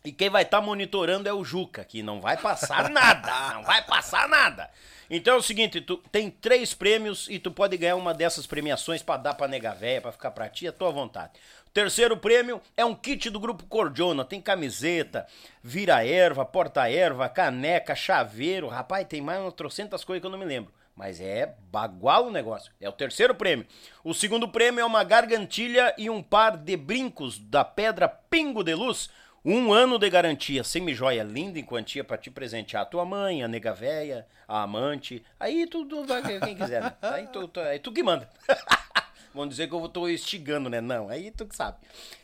e 0.05 0.13
quem 0.13 0.29
vai 0.29 0.43
estar 0.43 0.61
tá 0.61 0.65
monitorando 0.65 1.29
é 1.29 1.33
o 1.33 1.43
Juca, 1.43 1.83
que 1.83 2.03
não 2.03 2.21
vai 2.21 2.37
passar 2.37 2.89
nada, 2.93 3.55
não 3.55 3.63
vai 3.63 3.83
passar 3.83 4.29
nada. 4.29 4.71
Então 5.09 5.35
é 5.35 5.39
o 5.39 5.43
seguinte, 5.43 5.81
tu 5.81 5.97
tem 6.13 6.31
três 6.31 6.75
prêmios 6.75 7.27
e 7.31 7.39
tu 7.39 7.51
pode 7.51 7.77
ganhar 7.77 7.97
uma 7.97 8.13
dessas 8.13 8.47
premiações 8.47 9.03
para 9.03 9.21
dar 9.21 9.35
pra 9.35 9.49
nega 9.49 9.73
véia, 9.75 10.03
pra 10.03 10.13
ficar 10.13 10.31
pra 10.31 10.49
ti, 10.49 10.69
a 10.69 10.73
tua 10.73 10.91
vontade. 10.91 11.33
O 11.67 11.71
terceiro 11.71 12.17
prêmio 12.19 12.61
é 12.77 12.85
um 12.85 12.95
kit 12.95 13.31
do 13.31 13.41
Grupo 13.41 13.65
Cordiona, 13.65 14.25
tem 14.25 14.41
camiseta, 14.41 15.27
vira-erva, 15.63 16.45
porta-erva, 16.45 17.29
caneca, 17.29 17.95
chaveiro, 17.95 18.69
rapaz, 18.69 19.07
tem 19.09 19.23
mais 19.23 19.41
umas 19.41 19.55
trocentas 19.55 20.05
coisas 20.05 20.21
que 20.21 20.27
eu 20.27 20.31
não 20.31 20.39
me 20.39 20.45
lembro. 20.45 20.73
Mas 20.95 21.21
é 21.21 21.57
bagual 21.73 22.27
o 22.27 22.31
negócio. 22.31 22.73
É 22.81 22.89
o 22.89 22.93
terceiro 22.93 23.35
prêmio. 23.35 23.67
O 24.05 24.15
segundo 24.15 24.49
prêmio 24.49 24.81
é 24.81 24.85
uma 24.85 25.03
gargantilha 25.03 25.93
e 25.99 26.09
um 26.09 26.23
par 26.23 26.57
de 26.57 26.77
brincos 26.77 27.37
da 27.37 27.65
pedra 27.65 28.09
Pingo 28.09 28.63
de 28.63 28.75
Luz 28.75 29.11
um 29.45 29.73
ano 29.73 29.99
de 29.99 30.09
garantia, 30.09 30.65
semi-joia 30.65 31.23
linda 31.23 31.59
em 31.59 31.65
quantia 31.65 32.03
para 32.03 32.17
te 32.17 32.31
presentear 32.31 32.83
a 32.83 32.87
tua 32.87 33.05
mãe, 33.05 33.43
a 33.43 33.49
nega 33.49 33.75
véia, 33.75 34.27
a 34.49 34.63
amante. 34.63 35.23
Aí 35.39 35.67
tu, 35.67 35.85
tu 35.85 36.05
vai 36.05 36.23
quem 36.41 36.57
quiser, 36.57 36.83
né? 36.83 36.95
Aí 37.03 37.27
tu, 37.27 37.47
tu, 37.49 37.61
aí 37.61 37.79
tu 37.79 37.93
que 37.93 38.03
manda. 38.03 38.29
Vamos 39.35 39.51
dizer 39.51 39.69
que 39.69 39.75
eu 39.75 39.89
tô 39.89 40.09
instigando, 40.09 40.71
né? 40.71 40.81
Não, 40.81 41.09
aí 41.09 41.33
tu 41.33 41.45
que 41.45 41.57
sabe. 41.57 41.79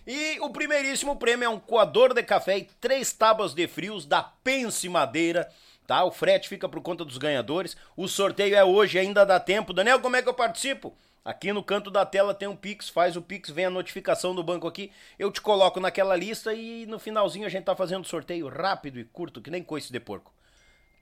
E 0.07 0.39
o 0.39 0.49
primeiríssimo 0.51 1.17
prêmio 1.17 1.45
é 1.45 1.49
um 1.49 1.59
coador 1.59 2.15
de 2.15 2.23
café 2.23 2.59
e 2.59 2.69
três 2.81 3.13
tábuas 3.13 3.53
de 3.53 3.67
frios 3.67 4.07
da 4.07 4.23
Pense 4.23 4.89
Madeira 4.89 5.51
tá? 5.91 6.05
O 6.05 6.13
frete 6.13 6.49
fica 6.49 6.69
por 6.69 6.81
conta 6.81 7.05
dos 7.05 7.19
ganhadores. 7.19 7.77
O 7.97 8.07
sorteio 8.07 8.55
é 8.55 8.63
hoje, 8.63 8.97
ainda 8.97 9.27
dá 9.27 9.41
tempo. 9.41 9.73
Daniel, 9.73 9.99
como 9.99 10.15
é 10.15 10.23
que 10.23 10.29
eu 10.29 10.35
participo? 10.35 10.97
Aqui 11.25 11.53
no 11.53 11.63
canto 11.63 11.91
da 11.91 12.07
tela 12.07 12.33
tem 12.33 12.49
um 12.49 12.57
Pix, 12.57 12.89
faz 12.89 13.15
o 13.15 13.21
Pix, 13.21 13.51
vem 13.51 13.67
a 13.67 13.71
notificação 13.71 14.35
do 14.35 14.43
banco 14.43 14.67
aqui, 14.67 14.91
eu 15.19 15.31
te 15.31 15.41
coloco 15.41 15.79
naquela 15.79 16.17
lista 16.17 16.55
e 16.55 16.87
no 16.87 16.99
finalzinho 16.99 17.47
a 17.47 17.51
gente 17.51 17.65
tá 17.65 17.77
fazendo 17.77 18.07
sorteio 18.07 18.49
rápido 18.49 18.99
e 18.99 19.05
curto, 19.05 19.41
que 19.41 19.51
nem 19.51 19.63
coice 19.63 19.93
de 19.93 20.01
porco. 20.01 20.33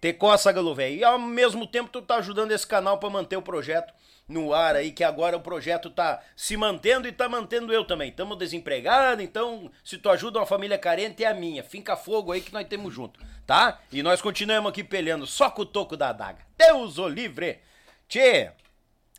Te 0.00 0.12
coça, 0.12 0.52
galo 0.52 0.74
velho. 0.74 0.96
E 0.96 1.04
ao 1.04 1.18
mesmo 1.18 1.66
tempo 1.66 1.90
tu 1.90 2.00
tá 2.00 2.16
ajudando 2.16 2.52
esse 2.52 2.66
canal 2.66 2.98
para 2.98 3.10
manter 3.10 3.36
o 3.36 3.42
projeto 3.42 3.92
no 4.28 4.52
ar 4.52 4.76
aí, 4.76 4.92
que 4.92 5.02
agora 5.02 5.36
o 5.36 5.40
projeto 5.40 5.90
tá 5.90 6.20
se 6.36 6.56
mantendo 6.56 7.08
e 7.08 7.12
tá 7.12 7.28
mantendo 7.28 7.72
eu 7.72 7.84
também. 7.84 8.12
Tamo 8.12 8.36
desempregado, 8.36 9.22
então 9.22 9.70
se 9.82 9.98
tu 9.98 10.08
ajuda 10.08 10.38
uma 10.38 10.46
família 10.46 10.78
carente 10.78 11.24
é 11.24 11.28
a 11.28 11.34
minha. 11.34 11.64
Finca 11.64 11.96
fogo 11.96 12.30
aí 12.30 12.40
que 12.40 12.52
nós 12.52 12.66
temos 12.68 12.94
junto, 12.94 13.18
tá? 13.44 13.80
E 13.90 14.02
nós 14.02 14.20
continuamos 14.20 14.70
aqui 14.70 14.84
peleando 14.84 15.26
só 15.26 15.50
com 15.50 15.62
o 15.62 15.66
toco 15.66 15.96
da 15.96 16.10
adaga. 16.10 16.44
Deus 16.56 16.98
o 16.98 17.08
livre. 17.08 17.60
Tchê, 18.08 18.52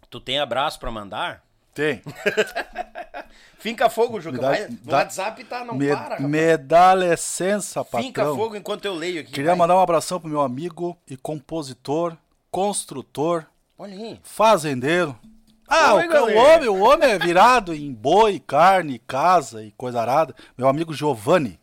tu 0.10 0.20
tem 0.20 0.40
abraço 0.40 0.80
para 0.80 0.92
mandar? 0.92 1.44
Tem. 1.74 2.02
Finca 3.58 3.90
fogo, 3.90 4.20
Juca. 4.22 4.36
Me 4.38 4.42
dá- 4.42 4.50
Vai- 4.52 4.66
o 4.66 4.78
dá- 4.84 4.98
WhatsApp 4.98 5.44
tá, 5.44 5.66
não 5.66 5.76
Me, 5.76 5.90
para, 5.90 6.00
rapaz. 6.02 6.22
me 6.22 6.58
dá 6.58 6.96
licença, 6.96 7.84
patrão. 7.84 8.04
Finca 8.04 8.26
fogo 8.26 8.56
enquanto 8.56 8.86
eu 8.86 8.94
leio 8.96 9.22
aqui. 9.22 9.32
Queria 9.32 9.52
vai. 9.52 9.58
mandar 9.60 9.76
um 9.76 9.82
abração 9.82 10.20
pro 10.20 10.30
meu 10.30 10.42
amigo 10.42 10.98
e 11.10 11.18
compositor, 11.18 12.16
construtor, 12.50 13.46
Olha 13.78 13.94
aí. 13.94 14.20
fazendeiro. 14.24 15.18
Ah, 15.68 15.94
Oi, 15.96 16.08
o, 16.08 16.12
o 16.12 16.36
homem, 16.38 16.70
o 16.70 16.80
homem 16.80 17.10
é 17.12 17.20
virado 17.20 17.76
em 17.76 17.94
boi, 17.94 18.40
carne, 18.40 18.98
casa 19.00 19.64
e 19.64 19.72
coisa 19.72 20.02
arada. 20.02 20.34
Meu 20.58 20.68
amigo 20.68 20.94
Giovanni. 20.94 21.60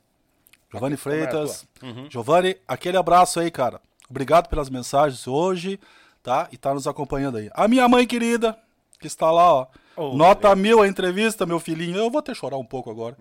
Giovanni 0.71 0.93
é 0.93 0.97
a 0.97 0.99
Freitas. 0.99 1.67
Uhum. 1.83 2.09
Giovanni, 2.09 2.57
aquele 2.69 2.97
abraço 2.97 3.41
aí, 3.41 3.51
cara. 3.51 3.81
Obrigado 4.09 4.49
pelas 4.49 4.71
mensagens 4.71 5.27
hoje, 5.27 5.81
tá? 6.27 6.49
E 6.51 6.57
tá 6.57 6.75
nos 6.75 6.89
acompanhando 6.89 7.39
aí. 7.39 7.49
A 7.55 7.69
minha 7.69 7.89
mãe 7.89 8.05
querida, 8.05 8.59
que 8.99 9.07
está 9.07 9.31
lá, 9.31 9.55
ó. 9.55 9.67
Oh, 9.99 10.15
Nota 10.15 10.55
mil 10.57 10.83
a 10.83 10.89
entrevista, 10.89 11.47
meu 11.47 11.61
filhinho. 11.61 11.97
Eu 11.97 12.11
vou 12.11 12.19
até 12.19 12.35
chorar 12.35 12.59
um 12.59 12.65
pouco 12.65 12.91
agora. 12.91 13.17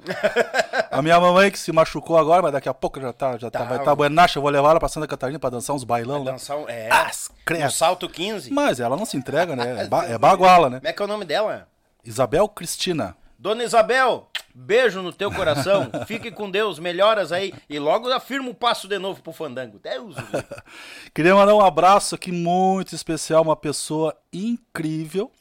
a 0.92 1.02
minha 1.04 1.18
mamãe 1.20 1.52
que 1.52 1.60
se 1.60 1.72
machucou 1.72 2.18
agora, 2.18 2.42
mas 2.42 2.52
daqui 2.52 2.68
a 2.68 2.74
pouco 2.74 3.00
já 3.00 3.14
tá, 3.14 3.38
já 3.38 3.50
tá, 3.52 3.60
Tá, 3.60 3.66
vai 3.66 3.78
estar 3.78 3.92
tá 3.92 3.96
buenacha. 3.96 4.40
Eu 4.40 4.42
vou 4.42 4.52
levar 4.52 4.72
ela 4.72 4.80
pra 4.80 4.90
Santa 4.90 5.08
Catarina 5.08 5.40
pra 5.40 5.52
dançar 5.52 5.74
uns 5.76 5.84
bailão 5.86 6.24
lá. 6.24 6.32
Dançar 6.32 6.58
um, 6.58 6.68
é, 6.68 6.90
credo. 7.46 7.66
um 7.66 7.70
salto 7.70 8.10
15. 8.10 8.52
Mas 8.52 8.80
ela 8.80 8.98
não 8.98 9.06
se 9.06 9.16
entrega, 9.16 9.56
né? 9.56 9.84
É, 9.84 9.88
ba 9.88 10.06
é 10.06 10.18
baguala, 10.18 10.70
né? 10.70 10.80
Como 10.80 10.90
é 10.90 10.94
que 10.94 11.02
é 11.02 11.06
o 11.06 11.08
nome 11.08 11.24
dela? 11.24 11.68
Isabel 12.04 12.50
Cristina. 12.50 13.16
Dona 13.38 13.64
Isabel, 13.64 14.30
beijo 14.54 15.02
no 15.02 15.12
teu 15.12 15.32
coração. 15.32 15.90
Fique 16.08 16.32
com 16.32 16.50
Deus, 16.50 16.80
melhoras 16.80 17.32
aí. 17.32 17.54
E 17.70 17.78
logo 17.78 18.12
afirma 18.12 18.50
o 18.50 18.56
passo 18.56 18.88
de 18.88 18.98
novo 18.98 19.22
pro 19.22 19.34
fandango. 19.34 19.80
Deus. 19.80 20.16
Queria 21.14 21.36
mandar 21.36 21.54
um 21.54 21.62
abraço 21.62 22.16
aqui 22.16 22.32
muito 22.32 22.96
especial, 22.96 23.44
uma 23.44 23.56
pessoa 23.56 24.16
incrível 24.32 25.32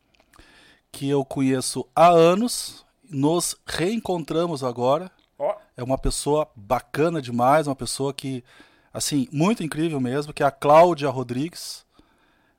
que 0.91 1.09
eu 1.09 1.25
conheço 1.25 1.87
há 1.95 2.09
anos. 2.09 2.85
Nos 3.09 3.55
reencontramos 3.67 4.65
agora. 4.65 5.11
Ó, 5.39 5.55
É 5.77 5.83
uma 5.83 5.99
pessoa 5.99 6.51
bacana 6.57 7.21
demais, 7.21 7.67
uma 7.67 7.77
pessoa 7.77 8.13
que, 8.15 8.43
assim, 8.93 9.29
muito 9.31 9.63
incrível 9.63 10.01
mesmo, 10.01 10.33
que 10.33 10.43
é 10.43 10.47
a 10.47 10.51
Cláudia 10.51 11.11
Rodrigues. 11.11 11.85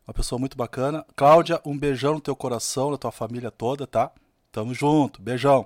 Uma 0.07 0.14
pessoa 0.14 0.38
muito 0.40 0.56
bacana. 0.56 1.06
Cláudia, 1.16 1.60
um 1.66 1.78
beijão 1.78 2.14
no 2.14 2.22
teu 2.22 2.36
coração, 2.36 2.91
na 2.91 2.98
tua 2.98 3.12
família 3.12 3.49
toda, 3.49 3.88
tá? 3.88 4.12
Tamo 4.56 4.73
junto, 4.73 5.22
beijão. 5.22 5.65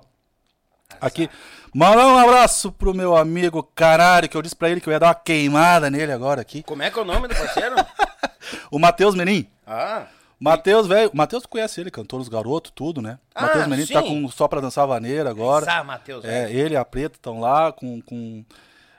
Aqui, 1.00 1.30
mandar 1.72 2.08
um 2.08 2.18
abraço 2.18 2.72
pro 2.72 2.92
meu 2.92 3.16
amigo 3.16 3.62
Canário, 3.62 4.28
que 4.28 4.36
eu 4.36 4.42
disse 4.42 4.56
pra 4.56 4.68
ele 4.68 4.80
que 4.80 4.88
eu 4.88 4.92
ia 4.92 4.98
dar 4.98 5.06
uma 5.06 5.14
queimada 5.14 5.88
nele 5.88 6.10
agora 6.10 6.40
aqui. 6.40 6.64
como 6.64 6.82
é 6.82 6.90
que 6.90 6.98
é 6.98 7.02
o 7.02 7.04
nome 7.04 7.28
do 7.28 7.34
parceiro? 7.36 7.76
O 8.68 8.80
Matheus 8.80 9.14
Menin. 9.14 9.46
Ah, 9.64 10.06
Matheus, 10.40 10.88
velho. 10.88 11.08
Matheus, 11.14 11.46
conhece 11.46 11.80
ele, 11.80 11.88
cantor 11.88 12.18
dos 12.18 12.28
garotos, 12.28 12.72
tudo, 12.74 13.00
né? 13.00 13.20
Ah, 13.32 13.42
Matheus 13.42 13.66
Menin 13.68 13.86
tá 13.86 14.02
sim. 14.02 14.08
com 14.08 14.28
Só 14.28 14.48
Pra 14.48 14.60
Dançar 14.60 14.88
Vaneira 14.88 15.30
agora. 15.30 15.70
ah 15.70 15.84
Matheus. 15.84 16.24
É, 16.24 16.46
velho. 16.46 16.58
ele 16.58 16.74
e 16.74 16.76
a 16.76 16.84
Preta 16.84 17.14
estão 17.14 17.38
lá 17.38 17.70
com, 17.70 18.00
com, 18.00 18.44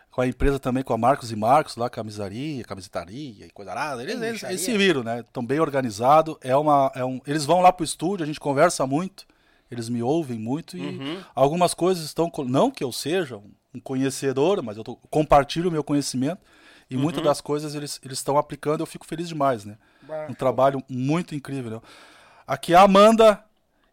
com 0.09 0.22
a 0.22 0.27
empresa 0.27 0.57
também, 0.57 0.84
com 0.84 0.93
a 0.93 0.97
Marcos 0.97 1.34
e 1.34 1.35
Marcos, 1.35 1.76
lá, 1.76 1.89
camisaria, 1.89 2.63
camisetaria 2.63 3.45
e 3.45 3.49
coisa 3.49 3.72
arada. 3.72 4.01
Eles, 4.01 4.22
eles, 4.22 4.43
eles 4.43 4.61
se 4.61 4.77
viram, 4.77 5.03
né? 5.03 5.19
Estão 5.19 5.45
bem 5.45 5.59
organizados. 5.59 6.38
É 6.39 6.55
uma, 6.55 6.89
é 6.95 7.03
um, 7.03 7.19
eles 7.27 7.43
vão 7.43 7.59
lá 7.59 7.73
pro 7.73 7.84
estúdio, 7.84 8.23
a 8.23 8.27
gente 8.27 8.39
conversa 8.39 8.88
muito, 8.88 9.26
eles 9.72 9.88
me 9.89 10.03
ouvem 10.03 10.38
muito 10.38 10.77
e 10.77 10.81
Uhum. 10.81 11.22
algumas 11.34 11.73
coisas 11.73 12.03
estão. 12.06 12.30
Não 12.45 12.69
que 12.69 12.84
eu 12.84 12.91
seja 12.91 13.38
um, 13.73 13.80
conhecedor, 13.80 14.61
mas 14.61 14.76
eu 14.77 14.84
tô- 14.84 14.98
compartilho 15.10 15.69
o 15.69 15.72
meu 15.72 15.84
conhecimento 15.84 16.41
e 16.89 16.95
Uhum. 16.95 17.02
muitas 17.02 17.23
das 17.23 17.39
coisas 17.41 17.73
eles 17.73 17.99
eles 18.03 18.18
estão 18.18 18.38
aplicando 18.38 18.81
eu 18.81 18.85
fico 18.85 19.06
feliz 19.06 19.30
demais, 19.30 19.64
né? 19.65 19.77
Um 20.30 20.34
trabalho 20.34 20.84
muito 20.89 21.34
incrível. 21.34 21.72
Né? 21.72 21.81
Aqui 22.45 22.76
a 22.76 22.81
Amanda, 22.81 23.43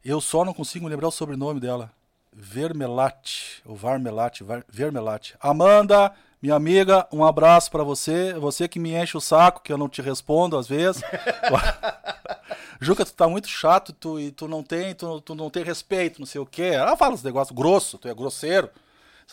eu 0.05 0.21
só 0.21 0.45
não 0.45 0.53
consigo 0.53 0.89
lembrar 0.89 1.07
o 1.09 1.13
sobrenome 1.13 1.61
dela. 1.61 1.93
Vermelate, 2.33 3.63
ou 3.65 3.77
Varmelate, 3.77 4.43
Var- 4.45 4.65
Vermelate. 4.69 5.35
Amanda, 5.41 6.13
minha 6.41 6.55
amiga, 6.55 7.07
um 7.13 7.25
abraço 7.25 7.71
pra 7.71 7.83
você. 7.83 8.35
Você 8.35 8.69
que 8.69 8.79
me 8.79 8.95
enche 8.95 9.17
o 9.17 9.21
saco, 9.21 9.63
que 9.63 9.73
eu 9.73 9.79
não 9.79 9.89
te 9.89 10.01
respondo 10.01 10.57
às 10.57 10.69
vezes. 10.69 11.03
Juca, 12.81 13.05
tu 13.05 13.13
tá 13.13 13.29
muito 13.29 13.49
chato 13.49 13.93
tu, 13.93 14.21
e 14.21 14.31
tu 14.31 14.47
não 14.47 14.63
tem, 14.63 14.95
tu, 14.95 15.21
tu 15.21 15.35
não 15.35 15.51
tem 15.51 15.65
respeito, 15.65 16.21
não 16.21 16.27
sei 16.27 16.41
o 16.41 16.47
quê. 16.47 16.71
Ela 16.75 16.97
fala 16.97 17.15
uns 17.15 17.23
negócios 17.23 17.57
grossos, 17.57 17.99
tu 18.01 18.09
é 18.09 18.15
grosseiro. 18.15 18.71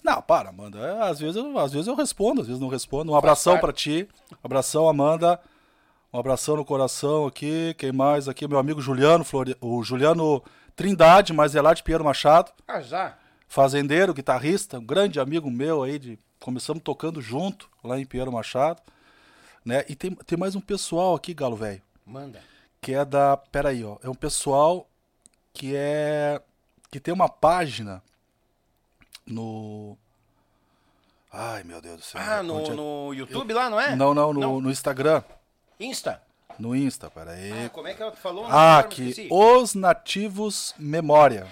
Não, 0.04 0.22
para, 0.22 0.50
Amanda. 0.50 0.80
É, 0.80 1.10
Às 1.10 1.20
vezes, 1.20 1.36
eu, 1.36 1.58
às 1.58 1.72
vezes 1.72 1.88
eu 1.88 1.96
respondo, 1.96 2.42
às 2.42 2.48
vezes 2.48 2.62
não 2.62 2.68
respondo. 2.68 3.12
Um 3.12 3.16
abração 3.16 3.54
parte. 3.54 3.64
pra 3.64 3.74
ti. 3.74 4.10
Abração, 4.44 4.90
Amanda. 4.90 5.40
Um 6.12 6.20
abração 6.20 6.56
no 6.58 6.66
coração 6.66 7.26
aqui. 7.26 7.74
Quem 7.78 7.92
mais 7.92 8.28
aqui? 8.28 8.48
Meu 8.48 8.58
amigo 8.58 8.82
Juliano, 8.82 9.24
Flori... 9.24 9.56
o 9.62 9.84
Juliano 9.84 10.44
Trindade, 10.76 11.34
mas 11.34 11.56
é 11.56 11.62
lá 11.62 11.74
de 11.74 11.84
Pinheiro 11.84 12.04
Machado. 12.04 12.52
Ah, 12.68 12.82
já. 12.82 13.18
Fazendeiro, 13.48 14.14
guitarrista, 14.14 14.80
um 14.80 14.86
grande 14.86 15.20
amigo 15.20 15.50
meu 15.50 15.84
aí. 15.84 15.98
De... 15.98 16.20
Começamos 16.40 16.84
tocando 16.84 17.22
junto 17.22 17.70
lá 17.84 18.00
em 18.00 18.06
Pinheiro 18.06 18.32
Machado. 18.32 18.82
Né? 19.64 19.84
E 19.90 19.96
tem, 19.96 20.12
tem 20.12 20.38
mais 20.38 20.56
um 20.56 20.62
pessoal 20.62 21.16
aqui, 21.16 21.34
Galo 21.34 21.56
Velho 21.56 21.82
Manda. 22.06 22.42
que 22.82 22.94
é 22.94 23.04
da. 23.04 23.36
Peraí, 23.36 23.84
ó. 23.84 23.98
É 24.04 24.10
um 24.10 24.14
pessoal 24.14 24.88
que 25.54 25.76
é. 25.76 26.42
que 26.92 27.00
tem 27.00 27.14
uma 27.14 27.28
página 27.30 28.04
no. 29.26 29.98
Ai, 31.32 31.64
meu 31.64 31.82
Deus 31.82 31.98
do 31.98 32.04
céu. 32.04 32.22
Ah, 32.24 32.44
no, 32.44 32.66
é- 32.66 32.70
no 32.70 33.14
YouTube 33.14 33.54
lá, 33.54 33.70
não 33.70 33.80
é? 33.80 33.96
Não, 33.96 34.14
não, 34.14 34.32
no, 34.32 34.62
no 34.62 34.72
Instagram. 34.72 35.24
Insta. 35.80 36.22
No 36.58 36.76
Insta, 36.76 37.10
peraí. 37.10 37.66
Ah, 37.66 37.70
como 37.70 37.88
é 37.88 37.94
que 37.94 38.02
ela 38.02 38.14
falou? 38.14 38.46
Ah, 38.48 38.86
esqueci. 38.88 39.28
Os 39.30 39.74
Nativos 39.74 40.74
Memória. 40.78 41.48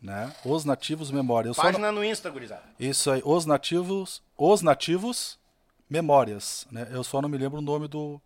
Né? 0.00 0.32
Os 0.44 0.64
Nativos 0.64 1.10
Memória. 1.10 1.48
Eu 1.48 1.54
só 1.54 1.62
Página 1.62 1.92
no 1.92 2.02
Insta, 2.04 2.30
gurizada. 2.30 2.62
Isso 2.78 3.10
aí, 3.10 3.20
Os 3.24 3.44
Nativos. 3.44 4.22
Os 4.36 4.62
Nativos 4.62 5.38
Memórias. 5.88 6.66
Né? 6.70 6.88
Eu 6.90 7.04
só 7.04 7.20
não 7.20 7.28
me 7.28 7.36
lembro 7.36 7.58
o 7.58 7.62
nome 7.62 7.86
do, 7.86 8.20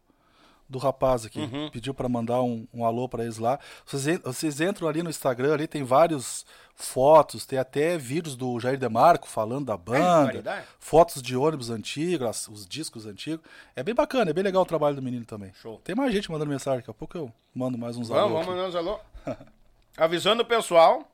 do 0.68 0.78
rapaz 0.78 1.24
aqui. 1.26 1.40
Uhum. 1.40 1.70
Pediu 1.70 1.92
pra 1.92 2.08
mandar 2.08 2.42
um, 2.42 2.66
um 2.72 2.84
alô 2.84 3.08
pra 3.08 3.24
eles 3.24 3.38
lá. 3.38 3.58
Vocês, 3.84 4.20
vocês 4.20 4.60
entram 4.60 4.86
ali 4.88 5.02
no 5.02 5.10
Instagram, 5.10 5.54
ali 5.54 5.66
tem 5.66 5.82
vários 5.82 6.46
fotos, 6.76 7.46
tem 7.46 7.58
até 7.58 7.96
vídeos 7.96 8.36
do 8.36 8.58
Jair 8.58 8.78
Demarco 8.78 9.28
falando 9.28 9.66
da 9.66 9.76
banda, 9.76 10.26
variedade. 10.26 10.66
fotos 10.78 11.22
de 11.22 11.36
ônibus 11.36 11.70
antigos, 11.70 12.48
os 12.48 12.66
discos 12.66 13.06
antigos. 13.06 13.44
É 13.76 13.82
bem 13.82 13.94
bacana, 13.94 14.30
é 14.30 14.34
bem 14.34 14.42
legal 14.44 14.62
o 14.62 14.66
trabalho 14.66 14.96
do 14.96 15.02
menino 15.02 15.24
também. 15.24 15.52
Show. 15.54 15.80
Tem 15.84 15.94
mais 15.94 16.12
gente 16.12 16.30
mandando 16.30 16.50
mensagem, 16.50 16.80
daqui 16.80 16.90
a 16.90 16.94
pouco 16.94 17.16
eu 17.16 17.32
mando 17.54 17.78
mais 17.78 17.96
uns 17.96 18.08
Vamos, 18.08 18.22
alô. 18.22 18.34
vamos 18.34 18.48
aqui. 18.48 18.56
mandar 18.56 18.68
uns 18.68 18.74
alô. 18.76 19.00
Avisando 19.96 20.42
o 20.42 20.46
pessoal 20.46 21.08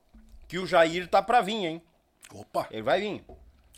que 0.51 0.59
o 0.59 0.67
Jair 0.67 1.07
tá 1.07 1.23
pra 1.23 1.41
vir, 1.41 1.65
hein? 1.65 1.83
Opa! 2.35 2.67
Ele 2.73 2.83
vai 2.83 3.01
vir. 3.01 3.25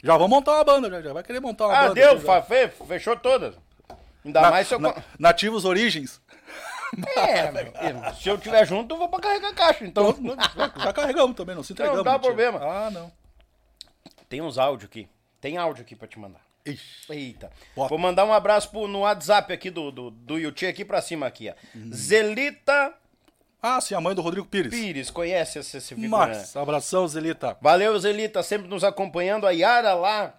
Já 0.02 0.14
vamos 0.16 0.30
montar 0.30 0.52
uma 0.54 0.64
banda, 0.64 0.88
já, 0.90 1.02
já 1.02 1.12
vai 1.12 1.22
querer 1.22 1.38
montar 1.38 1.66
uma 1.66 1.76
Ah, 1.76 1.82
banda. 1.88 1.94
deu, 1.94 2.18
já. 2.18 2.42
fechou 2.88 3.14
todas. 3.14 3.54
Ainda 4.24 4.40
Na- 4.40 4.50
mais 4.50 4.66
se 4.66 4.74
eu. 4.74 4.78
na- 4.80 4.94
Nativos 5.18 5.66
Origens. 5.66 6.18
É, 7.16 7.50
meu, 7.52 8.14
se 8.14 8.26
eu 8.28 8.38
tiver 8.38 8.66
junto, 8.66 8.94
eu 8.94 8.98
vou 8.98 9.08
pra 9.10 9.20
carregar 9.20 9.54
caixa. 9.54 9.84
Então. 9.84 10.16
Já 10.82 10.92
carregamos 10.94 11.36
também, 11.36 11.54
não 11.54 11.62
se 11.62 11.74
entregamos. 11.74 11.98
Não 11.98 12.04
dá 12.04 12.18
problema. 12.18 12.58
Ah, 12.62 12.90
não. 12.90 13.12
Tem 14.30 14.40
uns 14.40 14.56
áudios 14.56 14.88
aqui. 14.88 15.06
Tem 15.42 15.58
áudio 15.58 15.82
aqui 15.82 15.94
pra 15.94 16.08
te 16.08 16.18
mandar. 16.18 16.40
Ixi. 16.64 17.12
Eita. 17.12 17.50
Bota. 17.76 17.88
Vou 17.90 17.98
mandar 17.98 18.24
um 18.24 18.32
abraço 18.32 18.70
pro, 18.70 18.88
no 18.88 19.00
WhatsApp 19.00 19.52
aqui 19.52 19.68
do, 19.70 19.90
do, 19.90 20.10
do 20.10 20.38
Yuti 20.38 20.64
aqui 20.66 20.84
pra 20.86 21.02
cima 21.02 21.26
aqui, 21.26 21.50
ó. 21.50 21.54
Uhum. 21.76 21.90
Zelita 21.92 22.94
Ah, 23.62 23.80
sim, 23.80 23.94
a 23.94 24.00
mãe 24.00 24.12
do 24.12 24.22
Rodrigo 24.22 24.44
Pires. 24.44 24.74
Pires, 24.74 25.08
conhece 25.08 25.60
esse, 25.60 25.76
esse 25.76 25.94
figura? 25.94 26.08
Mas, 26.08 26.56
abração, 26.56 27.06
Zelita. 27.06 27.56
Valeu, 27.60 27.96
Zelita, 27.96 28.42
sempre 28.42 28.66
nos 28.66 28.82
acompanhando. 28.82 29.46
A 29.46 29.52
Yara 29.52 29.94
lá, 29.94 30.34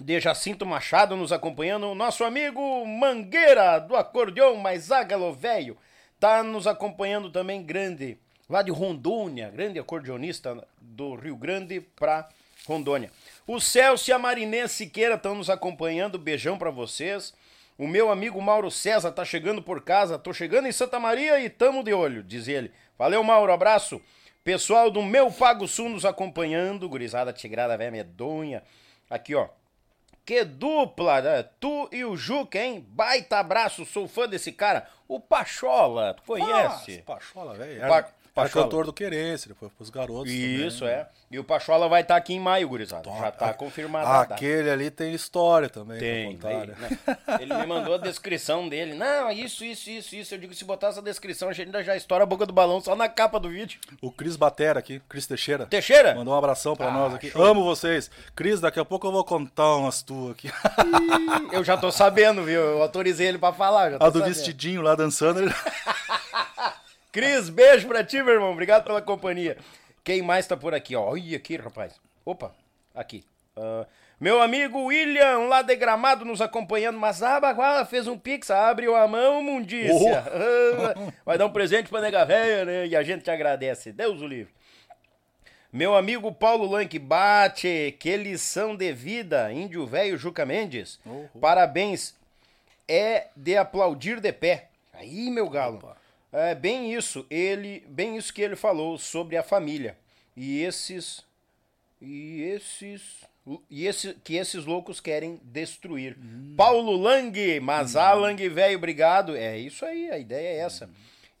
de 0.00 0.20
Jacinto 0.20 0.64
Machado, 0.64 1.16
nos 1.16 1.32
acompanhando. 1.32 1.88
O 1.88 1.96
nosso 1.96 2.22
amigo 2.22 2.86
Mangueira, 2.86 3.80
do 3.80 3.96
acordeão, 3.96 4.56
mais 4.56 4.92
ágalo 4.92 5.32
velho, 5.32 5.76
tá 6.20 6.44
nos 6.44 6.68
acompanhando 6.68 7.28
também, 7.28 7.60
grande, 7.60 8.16
lá 8.48 8.62
de 8.62 8.70
Rondônia, 8.70 9.50
grande 9.50 9.80
acordeonista 9.80 10.56
do 10.80 11.16
Rio 11.16 11.36
Grande 11.36 11.80
pra 11.80 12.28
Rondônia. 12.68 13.10
O 13.48 13.60
Celso 13.60 14.10
e 14.10 14.12
a 14.12 14.18
Marinês 14.18 14.70
Siqueira 14.70 15.16
estão 15.16 15.34
nos 15.34 15.50
acompanhando, 15.50 16.18
beijão 16.18 16.56
pra 16.56 16.70
vocês. 16.70 17.34
O 17.76 17.86
meu 17.88 18.10
amigo 18.10 18.40
Mauro 18.40 18.70
César 18.70 19.10
tá 19.10 19.24
chegando 19.24 19.60
por 19.62 19.82
casa, 19.82 20.18
tô 20.18 20.32
chegando 20.32 20.68
em 20.68 20.72
Santa 20.72 21.00
Maria 21.00 21.40
e 21.40 21.50
tamo 21.50 21.82
de 21.82 21.92
olho, 21.92 22.22
diz 22.22 22.46
ele. 22.46 22.72
Valeu, 22.96 23.22
Mauro, 23.24 23.52
abraço. 23.52 24.00
Pessoal 24.44 24.90
do 24.90 25.02
Meu 25.02 25.30
Pago 25.32 25.66
Sul 25.66 25.88
nos 25.88 26.04
acompanhando, 26.04 26.88
gurizada 26.88 27.32
tigrada 27.32 27.76
velha 27.76 27.90
medonha. 27.90 28.62
Aqui, 29.10 29.34
ó. 29.34 29.48
Que 30.24 30.44
dupla, 30.44 31.20
né? 31.20 31.42
Tu 31.60 31.88
e 31.92 32.04
o 32.04 32.16
Juca, 32.16 32.58
hein? 32.58 32.84
Baita 32.90 33.38
abraço, 33.38 33.84
sou 33.84 34.06
fã 34.06 34.28
desse 34.28 34.52
cara. 34.52 34.88
O 35.08 35.18
Pachola, 35.20 36.14
tu 36.14 36.22
conhece? 36.22 37.02
Ah, 37.06 37.12
Pachola, 37.14 37.54
velho. 37.54 37.80
Pa- 37.88 38.08
Era, 38.36 38.48
Pachola. 38.48 38.64
cantor 38.64 38.84
do 38.86 38.92
Querência, 38.92 39.48
depois 39.48 39.70
pros 39.72 39.90
garotos. 39.90 40.30
Isso, 40.32 40.80
também. 40.80 40.94
é. 40.94 41.06
E 41.30 41.38
o 41.38 41.44
Pachola 41.44 41.88
vai 41.88 42.02
estar 42.02 42.16
aqui 42.16 42.34
em 42.34 42.40
maio, 42.40 42.68
gurizada. 42.68 43.08
Já 43.10 43.30
tá 43.30 43.50
Ah, 43.50 43.54
confirmado. 43.54 44.06
a 44.06 44.20
data. 44.22 44.34
Aquele 44.34 44.70
ali 44.70 44.90
tem 44.90 45.12
história 45.14 45.68
também. 45.68 45.98
Tem, 45.98 46.36
tem, 46.36 46.66
né? 46.66 46.74
né? 46.78 47.18
Ele 47.40 47.54
me 47.54 47.66
mandou 47.66 47.94
a 47.94 47.98
descrição 47.98 48.68
dele. 48.68 48.94
Não, 48.94 49.30
isso, 49.30 49.64
isso, 49.64 49.88
isso, 49.90 50.14
isso. 50.16 50.34
Eu 50.34 50.38
digo, 50.38 50.52
se 50.54 50.64
botar 50.64 50.88
essa 50.88 51.00
descrição, 51.02 51.48
a 51.48 51.52
gente 51.52 51.66
ainda 51.66 51.82
já 51.82 51.96
estoura 51.96 52.24
a 52.24 52.26
boca 52.26 52.44
do 52.44 52.52
balão 52.52 52.80
só 52.80 52.94
na 52.96 53.08
capa 53.08 53.38
do 53.40 53.48
vídeo. 53.48 53.80
O 54.02 54.10
Cris 54.12 54.36
Batera 54.36 54.78
aqui, 54.80 55.00
Cris 55.08 55.26
Teixeira. 55.26 55.66
Teixeira? 55.66 56.14
Mandou 56.14 56.34
um 56.34 56.36
abração 56.36 56.74
pra 56.76 56.88
Ah, 56.88 56.92
nós 56.92 57.14
aqui. 57.14 57.30
show. 57.30 57.42
Amo 57.42 57.64
vocês. 57.64 58.10
Cris, 58.34 58.60
daqui 58.60 58.78
a 58.80 58.84
pouco 58.84 59.06
eu 59.06 59.12
vou 59.12 59.24
contar 59.24 59.76
umas 59.76 60.02
tuas 60.02 60.32
aqui. 60.32 60.50
Eu 61.52 61.62
já 61.64 61.76
tô 61.76 61.90
sabendo, 61.92 62.42
viu? 62.44 62.60
Eu 62.60 62.82
autorizei 62.82 63.28
ele 63.28 63.38
pra 63.38 63.52
falar. 63.52 63.94
A 63.94 63.98
do 63.98 64.18
sabendo. 64.18 64.24
vestidinho 64.24 64.82
lá 64.82 64.94
dançando. 64.94 65.40
Ele... 65.40 65.54
Cris, 67.14 67.48
beijo 67.48 67.86
pra 67.86 68.02
ti, 68.02 68.20
meu 68.24 68.34
irmão. 68.34 68.50
Obrigado 68.50 68.82
pela 68.82 69.00
companhia. 69.00 69.56
Quem 70.02 70.20
mais 70.20 70.48
tá 70.48 70.56
por 70.56 70.74
aqui, 70.74 70.96
ó? 70.96 71.10
Olha 71.12 71.36
aqui, 71.36 71.56
rapaz. 71.56 71.94
Opa, 72.24 72.52
aqui. 72.92 73.24
Ah, 73.56 73.86
meu 74.18 74.42
amigo 74.42 74.86
William, 74.86 75.46
lá 75.46 75.62
de 75.62 75.76
Gramado, 75.76 76.24
nos 76.24 76.40
acompanhando. 76.40 76.98
Mas 76.98 77.22
a 77.22 77.38
Baguala 77.38 77.86
fez 77.86 78.08
um 78.08 78.18
pix, 78.18 78.50
abriu 78.50 78.96
a 78.96 79.06
mão, 79.06 79.44
mundícia. 79.44 80.24
Ah, 80.26 81.12
Vai 81.24 81.38
dar 81.38 81.46
um 81.46 81.52
presente 81.52 81.88
pra 81.88 82.00
nega 82.00 82.24
velha, 82.24 82.64
né? 82.64 82.86
E 82.88 82.96
a 82.96 83.02
gente 83.04 83.22
te 83.22 83.30
agradece. 83.30 83.92
Deus 83.92 84.20
o 84.20 84.26
livre. 84.26 84.52
Meu 85.72 85.94
amigo 85.94 86.32
Paulo 86.32 86.68
Lanque, 86.68 86.98
bate, 86.98 87.96
que 88.00 88.16
lição 88.16 88.74
de 88.74 88.92
vida, 88.92 89.52
índio 89.52 89.86
velho 89.86 90.18
Juca 90.18 90.44
Mendes. 90.44 90.98
Parabéns, 91.40 92.16
é 92.88 93.28
de 93.36 93.56
aplaudir 93.56 94.18
de 94.18 94.32
pé. 94.32 94.66
Aí, 94.92 95.30
meu 95.30 95.48
galo. 95.48 95.94
É 96.36 96.52
bem 96.52 96.92
isso, 96.92 97.24
ele, 97.30 97.84
bem 97.88 98.16
isso 98.16 98.34
que 98.34 98.42
ele 98.42 98.56
falou 98.56 98.98
sobre 98.98 99.36
a 99.36 99.42
família. 99.44 99.96
E 100.36 100.60
esses 100.62 101.22
e 102.02 102.42
esses 102.42 103.22
e 103.70 103.86
esse, 103.86 104.14
que 104.14 104.34
esses 104.34 104.64
loucos 104.64 104.98
querem 104.98 105.38
destruir. 105.44 106.18
Paulo 106.56 106.96
Lang, 106.96 107.60
mas 107.60 107.94
a 107.94 108.12
Lang 108.14 108.48
velho, 108.48 108.76
obrigado. 108.76 109.36
É 109.36 109.56
isso 109.56 109.84
aí, 109.84 110.10
a 110.10 110.18
ideia 110.18 110.56
é 110.56 110.58
essa. 110.58 110.90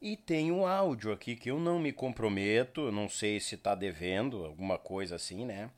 E 0.00 0.16
tem 0.16 0.52
um 0.52 0.64
áudio 0.64 1.10
aqui 1.10 1.34
que 1.34 1.50
eu 1.50 1.58
não 1.58 1.80
me 1.80 1.92
comprometo, 1.92 2.92
não 2.92 3.08
sei 3.08 3.40
se 3.40 3.56
tá 3.56 3.74
devendo, 3.74 4.44
alguma 4.44 4.78
coisa 4.78 5.16
assim, 5.16 5.44
né? 5.44 5.70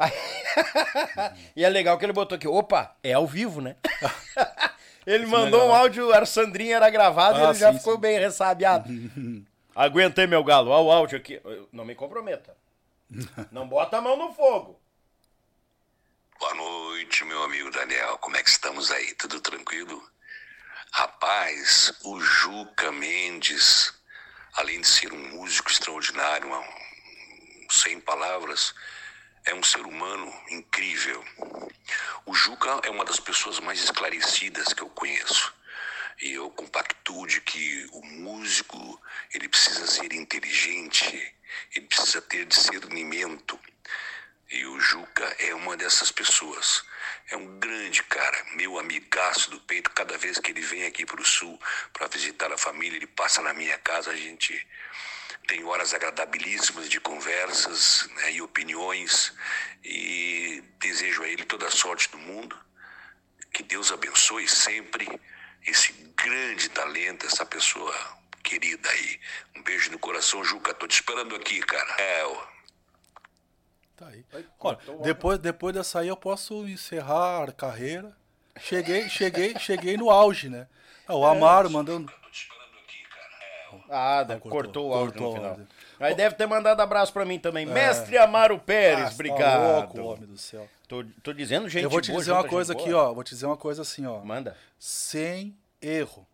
e 1.54 1.62
é 1.62 1.68
legal 1.68 1.96
que 1.96 2.04
ele 2.04 2.12
botou 2.12 2.34
aqui, 2.34 2.48
opa, 2.48 2.96
é 3.04 3.12
ao 3.12 3.26
vivo, 3.26 3.60
né? 3.60 3.76
ele 5.12 5.26
mandou 5.26 5.68
um 5.68 5.74
áudio, 5.74 6.12
a 6.12 6.24
Sandrinha 6.26 6.76
era 6.76 6.90
gravado 6.90 7.38
e 7.38 7.42
Ah, 7.42 7.50
ele 7.50 7.58
já 7.58 7.72
sim, 7.72 7.78
ficou 7.78 7.94
sim. 7.94 8.00
bem 8.00 8.18
ressabiado. 8.18 8.88
Aguentei, 9.74 10.26
meu 10.26 10.42
galo, 10.42 10.70
olha 10.70 10.82
o 10.84 10.90
áudio 10.90 11.16
aqui. 11.18 11.40
Não 11.72 11.84
me 11.84 11.94
comprometa. 11.94 12.56
Não 13.52 13.66
bota 13.68 13.98
a 13.98 14.00
mão 14.00 14.16
no 14.16 14.32
fogo. 14.32 14.80
Boa 16.40 16.54
noite, 16.54 17.24
meu 17.24 17.42
amigo 17.42 17.70
Daniel. 17.70 18.18
Como 18.18 18.36
é 18.36 18.42
que 18.42 18.50
estamos 18.50 18.90
aí? 18.90 19.14
Tudo 19.14 19.40
tranquilo? 19.40 20.02
Rapaz, 20.92 21.92
o 22.04 22.20
Juca 22.20 22.90
Mendes, 22.92 23.92
além 24.54 24.80
de 24.80 24.86
ser 24.88 25.12
um 25.12 25.28
músico 25.36 25.70
extraordinário, 25.70 26.48
um- 26.52 27.68
sem 27.70 28.00
palavras, 28.00 28.74
é 29.48 29.54
um 29.54 29.62
ser 29.62 29.80
humano 29.80 30.32
incrível. 30.50 31.24
O 32.26 32.34
Juca 32.34 32.80
é 32.84 32.90
uma 32.90 33.04
das 33.04 33.18
pessoas 33.18 33.58
mais 33.60 33.82
esclarecidas 33.82 34.74
que 34.74 34.82
eu 34.82 34.90
conheço. 34.90 35.54
E 36.20 36.32
eu 36.32 36.50
compactuo 36.50 37.26
de 37.26 37.40
que 37.40 37.86
o 37.92 38.04
músico, 38.04 39.00
ele 39.32 39.48
precisa 39.48 39.86
ser 39.86 40.12
inteligente, 40.12 41.34
ele 41.74 41.86
precisa 41.86 42.20
ter 42.20 42.44
discernimento. 42.44 43.58
E 44.50 44.66
o 44.66 44.78
Juca 44.80 45.24
é 45.38 45.54
uma 45.54 45.76
dessas 45.76 46.12
pessoas. 46.12 46.84
É 47.30 47.36
um 47.36 47.58
grande 47.58 48.02
cara, 48.02 48.44
meu 48.54 48.78
amigaço 48.78 49.50
do 49.50 49.60
peito. 49.60 49.90
Cada 49.90 50.18
vez 50.18 50.38
que 50.38 50.50
ele 50.50 50.60
vem 50.60 50.84
aqui 50.84 51.06
para 51.06 51.20
o 51.20 51.26
sul 51.26 51.58
para 51.92 52.08
visitar 52.08 52.52
a 52.52 52.58
família, 52.58 52.96
ele 52.96 53.06
passa 53.06 53.40
na 53.40 53.54
minha 53.54 53.78
casa. 53.78 54.10
A 54.10 54.16
gente 54.16 54.66
tem 55.46 55.64
horas 55.64 55.94
agradabilíssimas 55.94 56.88
de 56.88 57.00
conversas 57.00 58.08
né, 58.16 58.32
e 58.32 58.42
opiniões. 58.42 59.32
E 59.84 60.62
desejo 60.78 61.22
a 61.22 61.28
ele 61.28 61.44
toda 61.44 61.66
a 61.66 61.70
sorte 61.70 62.10
do 62.10 62.18
mundo. 62.18 62.56
Que 63.52 63.62
Deus 63.62 63.90
abençoe 63.90 64.48
sempre 64.48 65.08
esse 65.66 65.92
grande 66.16 66.68
talento, 66.68 67.26
essa 67.26 67.46
pessoa 67.46 67.94
querida 68.42 68.88
aí. 68.88 69.20
Um 69.56 69.62
beijo 69.62 69.90
no 69.90 69.98
coração, 69.98 70.44
Juca. 70.44 70.74
Tô 70.74 70.86
te 70.86 70.94
esperando 70.94 71.34
aqui, 71.34 71.60
cara. 71.60 71.94
É, 71.98 72.24
ó. 72.24 72.46
Tá 73.96 74.08
aí. 74.08 74.24
Olha, 74.60 74.78
depois, 75.02 75.38
depois 75.38 75.74
dessa 75.74 76.00
aí 76.00 76.08
eu 76.08 76.16
posso 76.16 76.66
encerrar 76.68 77.48
a 77.48 77.52
carreira. 77.52 78.16
Cheguei, 78.60 79.08
cheguei, 79.10 79.58
cheguei 79.58 79.96
no 79.96 80.10
auge, 80.10 80.48
né? 80.48 80.68
Ah, 81.06 81.14
O 81.14 81.24
Amaro 81.24 81.70
mandando. 81.70 82.12
Ah, 83.90 84.22
da- 84.22 84.38
cortou, 84.38 84.50
cortou, 84.50 84.88
o 84.90 84.94
áudio 84.94 85.12
cortou 85.12 85.28
no 85.30 85.34
final. 85.36 85.50
áudio. 85.50 85.66
Aí 86.00 86.14
deve 86.14 86.34
ter 86.34 86.46
mandado 86.46 86.80
abraço 86.80 87.12
pra 87.12 87.24
mim 87.24 87.38
também. 87.38 87.64
Mestre 87.66 88.16
Amaro 88.18 88.58
Pérez, 88.58 89.00
Ah, 89.00 89.08
tá 89.08 89.14
obrigado. 89.14 89.72
louco, 89.96 90.00
homem 90.02 90.26
do 90.28 90.38
céu. 90.38 90.68
Tô, 90.86 91.04
tô 91.22 91.32
dizendo, 91.32 91.68
gente. 91.68 91.84
eu 91.84 91.90
vou 91.90 92.00
te 92.00 92.10
boa, 92.10 92.20
dizer 92.20 92.32
uma 92.32 92.44
coisa 92.44 92.72
aqui, 92.72 92.90
boa. 92.90 93.10
ó. 93.10 93.14
Vou 93.14 93.24
te 93.24 93.30
dizer 93.30 93.46
uma 93.46 93.56
coisa 93.56 93.82
assim, 93.82 94.06
ó. 94.06 94.20
Manda. 94.24 94.56
Sem 94.78 95.56
erro. 95.82 96.26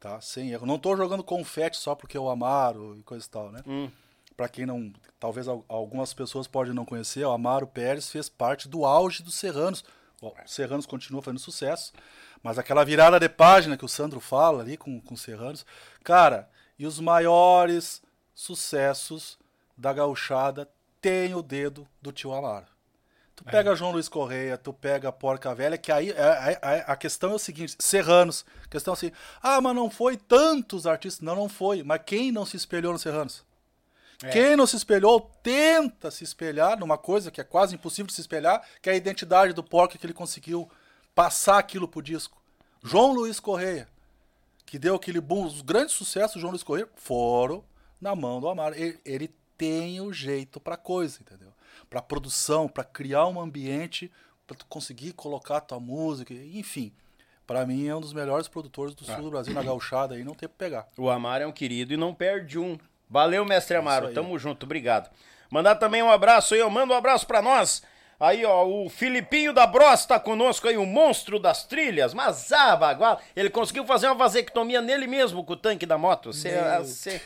Tá? 0.00 0.20
Sem 0.20 0.50
erro. 0.50 0.66
Não 0.66 0.78
tô 0.78 0.96
jogando 0.96 1.22
confete 1.22 1.76
só 1.76 1.94
porque 1.94 2.16
eu 2.18 2.28
Amaro 2.28 2.96
e 2.98 3.02
coisa 3.02 3.24
e 3.24 3.28
tal, 3.30 3.52
né? 3.52 3.60
Hum. 3.66 3.88
Pra 4.36 4.48
quem 4.48 4.66
não. 4.66 4.92
Talvez 5.20 5.46
al- 5.46 5.64
algumas 5.68 6.12
pessoas 6.12 6.48
podem 6.48 6.72
não 6.74 6.84
conhecer, 6.84 7.24
o 7.24 7.30
Amaro 7.30 7.66
Pérez 7.66 8.10
fez 8.10 8.28
parte 8.28 8.68
do 8.68 8.84
auge 8.84 9.22
dos 9.22 9.34
Serranos. 9.36 9.84
O 10.20 10.32
Serranos 10.46 10.86
continua 10.86 11.22
fazendo 11.22 11.38
sucesso. 11.38 11.92
Mas 12.42 12.58
aquela 12.58 12.84
virada 12.84 13.20
de 13.20 13.28
página 13.28 13.76
que 13.76 13.84
o 13.84 13.88
Sandro 13.88 14.18
fala 14.18 14.62
ali 14.62 14.76
com, 14.76 15.00
com 15.00 15.14
os 15.14 15.20
Serranos. 15.20 15.64
Cara, 16.02 16.48
e 16.78 16.86
os 16.86 16.98
maiores 17.00 18.02
sucessos 18.34 19.38
da 19.76 19.92
gauchada 19.92 20.68
tem 21.00 21.34
o 21.34 21.42
dedo 21.42 21.86
do 22.00 22.12
tio 22.12 22.32
Amaro. 22.32 22.66
Tu 23.34 23.44
pega 23.44 23.74
João 23.74 23.92
Luiz 23.92 24.08
Correia, 24.08 24.58
tu 24.58 24.72
pega 24.72 25.10
Porca 25.10 25.54
Velha, 25.54 25.78
que 25.78 25.90
aí 25.90 26.10
é- 26.10 26.12
é- 26.14 26.58
é- 26.62 26.84
a 26.86 26.94
questão 26.94 27.32
é 27.32 27.34
o 27.34 27.38
seguinte, 27.38 27.74
Serranos, 27.78 28.44
questão 28.70 28.92
assim, 28.94 29.10
ah, 29.42 29.60
mas 29.60 29.74
não 29.74 29.90
foi 29.90 30.16
tantos 30.16 30.86
artistas, 30.86 31.20
não, 31.22 31.34
não 31.34 31.48
foi, 31.48 31.82
mas 31.82 32.00
quem 32.04 32.30
não 32.30 32.44
se 32.44 32.56
espelhou 32.56 32.92
nos 32.92 33.02
Serranos? 33.02 33.42
Quem 34.30 34.54
não 34.54 34.68
se 34.68 34.76
espelhou, 34.76 35.20
tenta 35.42 36.08
se 36.10 36.22
espelhar 36.22 36.78
numa 36.78 36.96
coisa 36.96 37.30
que 37.30 37.40
é 37.40 37.44
quase 37.44 37.74
impossível 37.74 38.06
de 38.06 38.12
se 38.12 38.20
espelhar, 38.20 38.62
que 38.80 38.88
é 38.88 38.92
a 38.92 38.96
identidade 38.96 39.52
do 39.52 39.64
Porca 39.64 39.98
que 39.98 40.06
ele 40.06 40.12
conseguiu 40.12 40.70
passar 41.12 41.58
aquilo 41.58 41.88
pro 41.88 42.00
disco. 42.00 42.40
João 42.84 43.12
Luiz 43.12 43.40
Correia, 43.40 43.88
que 44.72 44.78
deu 44.78 44.94
aquele 44.94 45.20
boom, 45.20 45.44
os 45.44 45.60
grandes 45.60 45.94
sucessos 45.94 46.36
do 46.36 46.40
João 46.40 46.52
Luiz 46.52 46.62
Correia 46.62 46.88
foram 46.94 47.62
na 48.00 48.16
mão 48.16 48.40
do 48.40 48.48
Amaro. 48.48 48.74
Ele, 48.74 48.98
ele 49.04 49.30
tem 49.58 50.00
o 50.00 50.14
jeito 50.14 50.58
pra 50.58 50.78
coisa, 50.78 51.18
entendeu? 51.20 51.52
Pra 51.90 52.00
produção, 52.00 52.66
pra 52.66 52.82
criar 52.82 53.26
um 53.26 53.38
ambiente, 53.38 54.10
pra 54.46 54.56
tu 54.56 54.64
conseguir 54.64 55.12
colocar 55.12 55.60
tua 55.60 55.78
música, 55.78 56.32
enfim. 56.32 56.90
Pra 57.46 57.66
mim 57.66 57.86
é 57.86 57.94
um 57.94 58.00
dos 58.00 58.14
melhores 58.14 58.48
produtores 58.48 58.94
do 58.94 59.04
sul 59.04 59.24
do 59.24 59.30
Brasil 59.30 59.52
na 59.52 59.62
gauchada 59.62 60.14
aí, 60.14 60.24
não 60.24 60.32
tem 60.32 60.48
pra 60.48 60.56
pegar. 60.56 60.88
O 60.96 61.10
Amaro 61.10 61.44
é 61.44 61.46
um 61.46 61.52
querido 61.52 61.92
e 61.92 61.98
não 61.98 62.14
perde 62.14 62.58
um. 62.58 62.78
Valeu, 63.10 63.44
mestre 63.44 63.76
Amaro. 63.76 64.06
aí. 64.06 64.14
Tamo 64.14 64.38
junto, 64.38 64.64
obrigado. 64.64 65.10
Mandar 65.50 65.74
também 65.74 66.02
um 66.02 66.10
abraço 66.10 66.54
aí, 66.54 66.60
eu 66.60 66.70
mando 66.70 66.94
um 66.94 66.96
abraço 66.96 67.26
pra 67.26 67.42
nós. 67.42 67.82
Aí, 68.22 68.44
ó, 68.44 68.64
o 68.64 68.88
Filipinho 68.88 69.52
da 69.52 69.66
Bros 69.66 70.06
tá 70.06 70.20
conosco 70.20 70.68
aí, 70.68 70.76
o 70.76 70.86
monstro 70.86 71.40
das 71.40 71.64
trilhas. 71.64 72.14
Mas, 72.14 72.52
ah, 72.52 72.76
bagual, 72.76 73.20
ele 73.34 73.50
conseguiu 73.50 73.84
fazer 73.84 74.06
uma 74.06 74.14
vasectomia 74.14 74.80
nele 74.80 75.08
mesmo 75.08 75.42
com 75.42 75.54
o 75.54 75.56
tanque 75.56 75.84
da 75.84 75.98
moto. 75.98 76.32
Você 76.32 76.56
você 76.84 77.20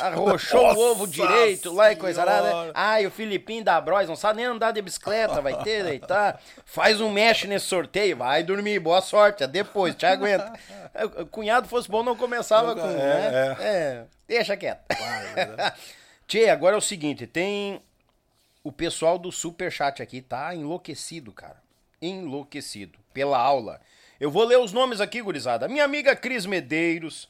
arrochou 0.00 0.74
o 0.74 0.90
ovo 0.90 1.00
Nossa 1.06 1.12
direito 1.12 1.70
lá 1.70 1.92
e 1.92 1.96
coisa 1.96 2.22
Senhora. 2.24 2.42
nada. 2.42 2.72
Ai, 2.74 3.06
o 3.06 3.10
Filipinho 3.10 3.62
da 3.62 3.78
Bros 3.78 4.08
não 4.08 4.16
sabe 4.16 4.38
nem 4.38 4.46
andar 4.46 4.72
de 4.72 4.80
bicicleta, 4.80 5.42
vai 5.42 5.62
ter, 5.62 5.84
deitar. 5.84 6.40
Faz 6.64 6.98
um 6.98 7.10
mexe 7.10 7.46
nesse 7.46 7.66
sorteio, 7.66 8.16
vai 8.16 8.42
dormir, 8.42 8.78
boa 8.78 9.02
sorte, 9.02 9.42
é 9.44 9.46
depois, 9.46 9.94
te 9.94 10.06
aguenta. 10.06 10.50
O 11.18 11.26
cunhado 11.26 11.68
fosse 11.68 11.90
bom, 11.90 12.02
não 12.02 12.16
começava 12.16 12.74
com, 12.74 12.88
É, 12.88 12.94
né? 12.94 13.56
É, 13.60 14.04
deixa 14.26 14.56
quieto. 14.56 14.80
Tchê, 16.26 16.48
agora 16.48 16.74
é 16.74 16.78
o 16.78 16.80
seguinte, 16.80 17.26
tem 17.26 17.82
o 18.68 18.72
pessoal 18.72 19.18
do 19.18 19.32
Superchat 19.32 20.02
aqui 20.02 20.20
tá 20.20 20.54
enlouquecido, 20.54 21.32
cara. 21.32 21.56
Enlouquecido 22.00 22.98
pela 23.12 23.38
aula. 23.38 23.80
Eu 24.20 24.30
vou 24.30 24.44
ler 24.44 24.58
os 24.58 24.72
nomes 24.72 25.00
aqui, 25.00 25.22
gurizada. 25.22 25.68
Minha 25.68 25.84
amiga 25.84 26.14
Cris 26.16 26.44
Medeiros, 26.46 27.28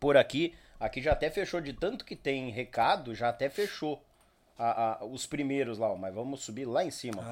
por 0.00 0.16
aqui. 0.16 0.54
Aqui 0.80 1.02
já 1.02 1.12
até 1.12 1.28
fechou 1.30 1.60
de 1.60 1.72
tanto 1.72 2.04
que 2.04 2.14
tem 2.16 2.50
recado, 2.50 3.14
já 3.14 3.28
até 3.28 3.48
fechou 3.50 4.02
a- 4.58 4.98
a- 5.00 5.04
os 5.04 5.26
primeiros 5.26 5.78
lá, 5.78 5.90
ó, 5.90 5.96
mas 5.96 6.14
vamos 6.14 6.40
subir 6.44 6.64
lá 6.64 6.84
em 6.84 6.90
cima. 6.90 7.22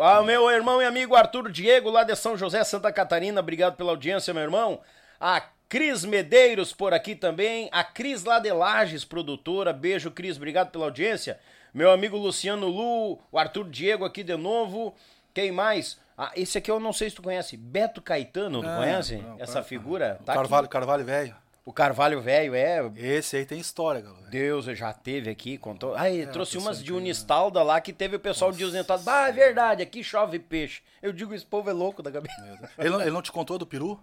Ah, 0.00 0.22
meu 0.22 0.50
irmão 0.50 0.80
e 0.80 0.84
amigo 0.86 1.14
Arthur 1.14 1.50
Diego, 1.50 1.90
lá 1.90 2.04
de 2.04 2.14
São 2.16 2.36
José, 2.36 2.62
Santa 2.64 2.92
Catarina, 2.92 3.40
obrigado 3.40 3.76
pela 3.76 3.90
audiência, 3.90 4.32
meu 4.34 4.42
irmão. 4.42 4.80
A 5.18 5.40
Cris 5.68 6.04
Medeiros 6.04 6.72
por 6.72 6.92
aqui 6.92 7.14
também. 7.14 7.68
A 7.72 7.84
Cris 7.84 8.24
lá 8.24 8.38
de 8.38 8.50
Lages, 8.52 9.04
produtora. 9.04 9.72
Beijo, 9.72 10.10
Cris, 10.10 10.36
obrigado 10.36 10.70
pela 10.70 10.86
audiência. 10.86 11.38
Meu 11.72 11.90
amigo 11.90 12.16
Luciano 12.16 12.66
Lu, 12.68 13.18
o 13.30 13.38
Arthur 13.38 13.68
Diego 13.68 14.04
aqui 14.04 14.22
de 14.22 14.36
novo. 14.36 14.94
Quem 15.32 15.52
mais? 15.52 15.98
Ah, 16.18 16.32
esse 16.36 16.58
aqui 16.58 16.70
eu 16.70 16.80
não 16.80 16.92
sei 16.92 17.08
se 17.10 17.16
tu 17.16 17.22
conhece. 17.22 17.56
Beto 17.56 18.02
Caetano, 18.02 18.60
tu 18.60 18.66
conhece? 18.68 19.16
não, 19.16 19.36
Essa 19.40 19.54
Car- 19.54 19.64
figura? 19.64 20.20
Tá 20.24 20.32
aqui. 20.32 20.40
Carvalho, 20.42 20.68
Carvalho 20.68 21.04
velho. 21.04 21.34
O 21.62 21.72
Carvalho 21.72 22.20
Velho, 22.20 22.54
é. 22.54 22.90
Esse 22.96 23.36
aí 23.36 23.46
tem 23.46 23.60
história, 23.60 24.00
galera. 24.00 24.26
Deus, 24.28 24.64
já 24.64 24.92
teve 24.92 25.30
aqui, 25.30 25.56
contou. 25.56 25.94
Ah, 25.94 26.10
ele 26.10 26.26
trouxe 26.26 26.56
umas 26.58 26.78
de 26.78 26.84
incrível. 26.84 27.00
Unistalda 27.02 27.62
lá 27.62 27.80
que 27.80 27.92
teve 27.92 28.16
o 28.16 28.20
pessoal 28.20 28.50
de 28.50 28.64
Unistalda. 28.64 29.04
Ah, 29.06 29.28
é 29.28 29.32
verdade, 29.32 29.82
aqui 29.82 30.02
chove 30.02 30.38
peixe. 30.40 30.80
Eu 31.00 31.12
digo, 31.12 31.32
esse 31.32 31.44
povo 31.46 31.70
é 31.70 31.72
louco 31.72 32.02
da 32.02 32.10
cabeça. 32.10 32.34
Ele 32.76 32.94
ele 32.96 33.10
não 33.10 33.22
te 33.22 33.30
contou 33.30 33.56
do 33.56 33.66
peru? 33.66 34.00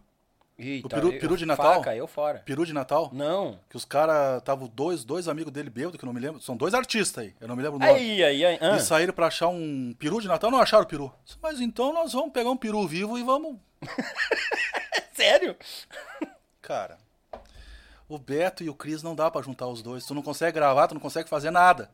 Eita, 0.60 0.88
O 0.88 0.90
peru- 0.90 1.12
eu- 1.14 1.20
peru 1.20 1.38
de 1.38 1.46
Natal? 1.46 1.76
Faca, 1.76 1.96
eu 1.96 2.08
fora. 2.08 2.40
Peru 2.40 2.66
de 2.66 2.74
Natal? 2.74 3.12
Não. 3.14 3.60
Que 3.70 3.78
os 3.78 3.86
caras 3.86 4.40
estavam 4.40 4.68
dois, 4.68 5.04
dois 5.04 5.28
amigos 5.28 5.54
dele 5.54 5.70
bêbados, 5.70 6.00
que 6.00 6.04
eu 6.04 6.08
não 6.08 6.14
me 6.14 6.20
lembro. 6.20 6.42
São 6.42 6.58
dois 6.58 6.74
artistas 6.74 7.24
aí, 7.26 7.36
eu 7.40 7.48
não 7.48 7.56
me 7.56 7.62
lembro 7.62 7.78
o 7.78 7.80
nome. 7.80 7.92
Aí, 7.92 8.24
aí, 8.24 8.44
aí. 8.44 8.58
ah. 8.60 8.76
E 8.76 8.80
saíram 8.80 9.14
pra 9.14 9.28
achar 9.28 9.50
um 9.50 9.94
peru 10.00 10.20
de 10.20 10.28
Natal, 10.28 10.50
não 10.50 10.60
acharam 10.60 10.84
o 10.84 10.88
peru. 10.88 11.14
Mas 11.44 11.62
então 11.62 11.94
nós 11.94 12.12
vamos 12.14 12.32
pegar 12.32 12.50
um 12.50 12.58
peru 12.58 12.88
vivo 12.88 13.20
e 13.20 13.24
vamos. 13.24 13.58
Sério? 15.14 15.56
Cara, 16.62 16.98
o 18.10 18.18
Beto 18.18 18.64
e 18.64 18.70
o 18.70 18.74
Cris 18.74 19.04
não 19.04 19.16
dá 19.16 19.30
pra 19.30 19.42
juntar 19.42 19.68
os 19.68 19.82
dois. 19.82 20.06
Tu 20.06 20.14
não 20.14 20.22
consegue 20.22 20.54
gravar, 20.56 20.88
tu 20.88 20.94
não 20.96 21.02
consegue 21.02 21.30
fazer 21.30 21.52
nada. 21.52 21.90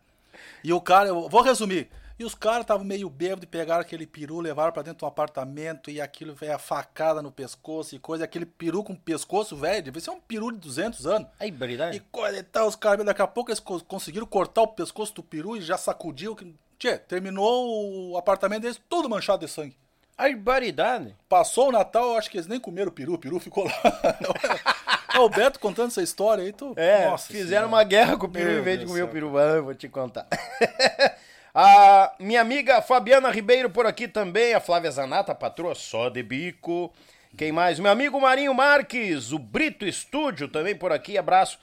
E 0.63 0.71
o 0.73 0.81
cara, 0.81 1.09
eu 1.09 1.27
vou 1.29 1.41
resumir. 1.41 1.89
E 2.23 2.25
os 2.25 2.33
caras 2.33 2.61
estavam 2.61 2.85
meio 2.85 3.09
bêbados 3.09 3.43
e 3.43 3.47
pegaram 3.47 3.81
aquele 3.81 4.07
peru, 4.07 4.39
levaram 4.39 4.71
pra 4.71 4.81
dentro 4.81 4.99
de 4.99 5.03
um 5.03 5.07
apartamento 5.09 5.91
e 5.91 5.99
aquilo 5.99 6.33
veio 6.33 6.55
a 6.55 6.57
facada 6.57 7.21
no 7.21 7.29
pescoço 7.29 7.93
e 7.93 7.99
coisa. 7.99 8.23
Aquele 8.23 8.45
peru 8.45 8.81
com 8.81 8.95
pescoço, 8.95 9.57
velho, 9.57 9.83
devia 9.83 9.99
ser 9.99 10.11
um 10.11 10.21
peru 10.21 10.49
de 10.49 10.57
200 10.59 11.05
anos. 11.05 11.27
Aí, 11.37 11.49
E 11.49 11.51
barbaridade. 11.51 11.99
coisa 12.13 12.37
e 12.39 12.43
tal, 12.43 12.65
os 12.69 12.77
caras, 12.77 13.05
daqui 13.05 13.21
a 13.21 13.27
pouco 13.27 13.49
eles 13.51 13.59
co- 13.59 13.83
conseguiram 13.83 14.25
cortar 14.25 14.61
o 14.61 14.67
pescoço 14.69 15.13
do 15.15 15.21
peru 15.21 15.57
e 15.57 15.61
já 15.61 15.77
sacudiu. 15.77 16.33
Tchê, 16.79 16.97
terminou 16.97 18.11
o 18.11 18.17
apartamento 18.17 18.61
deles 18.61 18.79
tudo 18.87 19.09
manchado 19.09 19.45
de 19.45 19.51
sangue. 19.51 19.75
Aí, 20.17 20.33
barbaridade. 20.33 21.13
Passou 21.27 21.67
o 21.67 21.71
Natal, 21.73 22.15
acho 22.15 22.31
que 22.31 22.37
eles 22.37 22.47
nem 22.47 22.57
comeram 22.59 22.87
o 22.89 22.93
peru, 22.93 23.15
o 23.15 23.19
peru 23.19 23.37
ficou 23.37 23.65
lá. 23.65 23.73
É 25.15 25.19
o 25.19 25.29
Beto 25.29 25.59
contando 25.59 25.89
essa 25.89 26.01
história 26.01 26.43
aí, 26.43 26.51
tu. 26.51 26.73
É, 26.75 27.07
Nossa 27.07 27.27
fizeram 27.27 27.47
Senhora. 27.49 27.67
uma 27.67 27.83
guerra 27.83 28.17
com 28.17 28.25
o 28.25 28.29
peru 28.31 28.49
Meu 28.49 28.59
em 28.61 28.63
vez 28.63 28.79
de 28.79 28.85
Deus 28.85 28.91
comer 28.97 29.03
o 29.03 29.07
peru. 29.09 29.37
Ah, 29.37 29.41
eu 29.57 29.63
vou 29.63 29.75
te 29.75 29.87
contar. 29.87 30.25
a 31.53 32.13
minha 32.19 32.41
amiga 32.41 32.81
Fabiana 32.81 33.29
Ribeiro 33.29 33.69
por 33.69 33.85
aqui 33.85 34.07
também. 34.07 34.53
A 34.53 34.59
Flávia 34.59 34.89
Zanata, 34.89 35.35
patroa 35.35 35.75
só 35.75 36.09
de 36.09 36.23
bico. 36.23 36.91
Quem 37.37 37.51
mais? 37.51 37.79
Meu 37.79 37.91
amigo 37.91 38.19
Marinho 38.19 38.53
Marques, 38.53 39.31
o 39.31 39.39
Brito 39.39 39.85
Estúdio 39.85 40.47
também 40.47 40.75
por 40.75 40.91
aqui. 40.91 41.17
Abraço. 41.17 41.59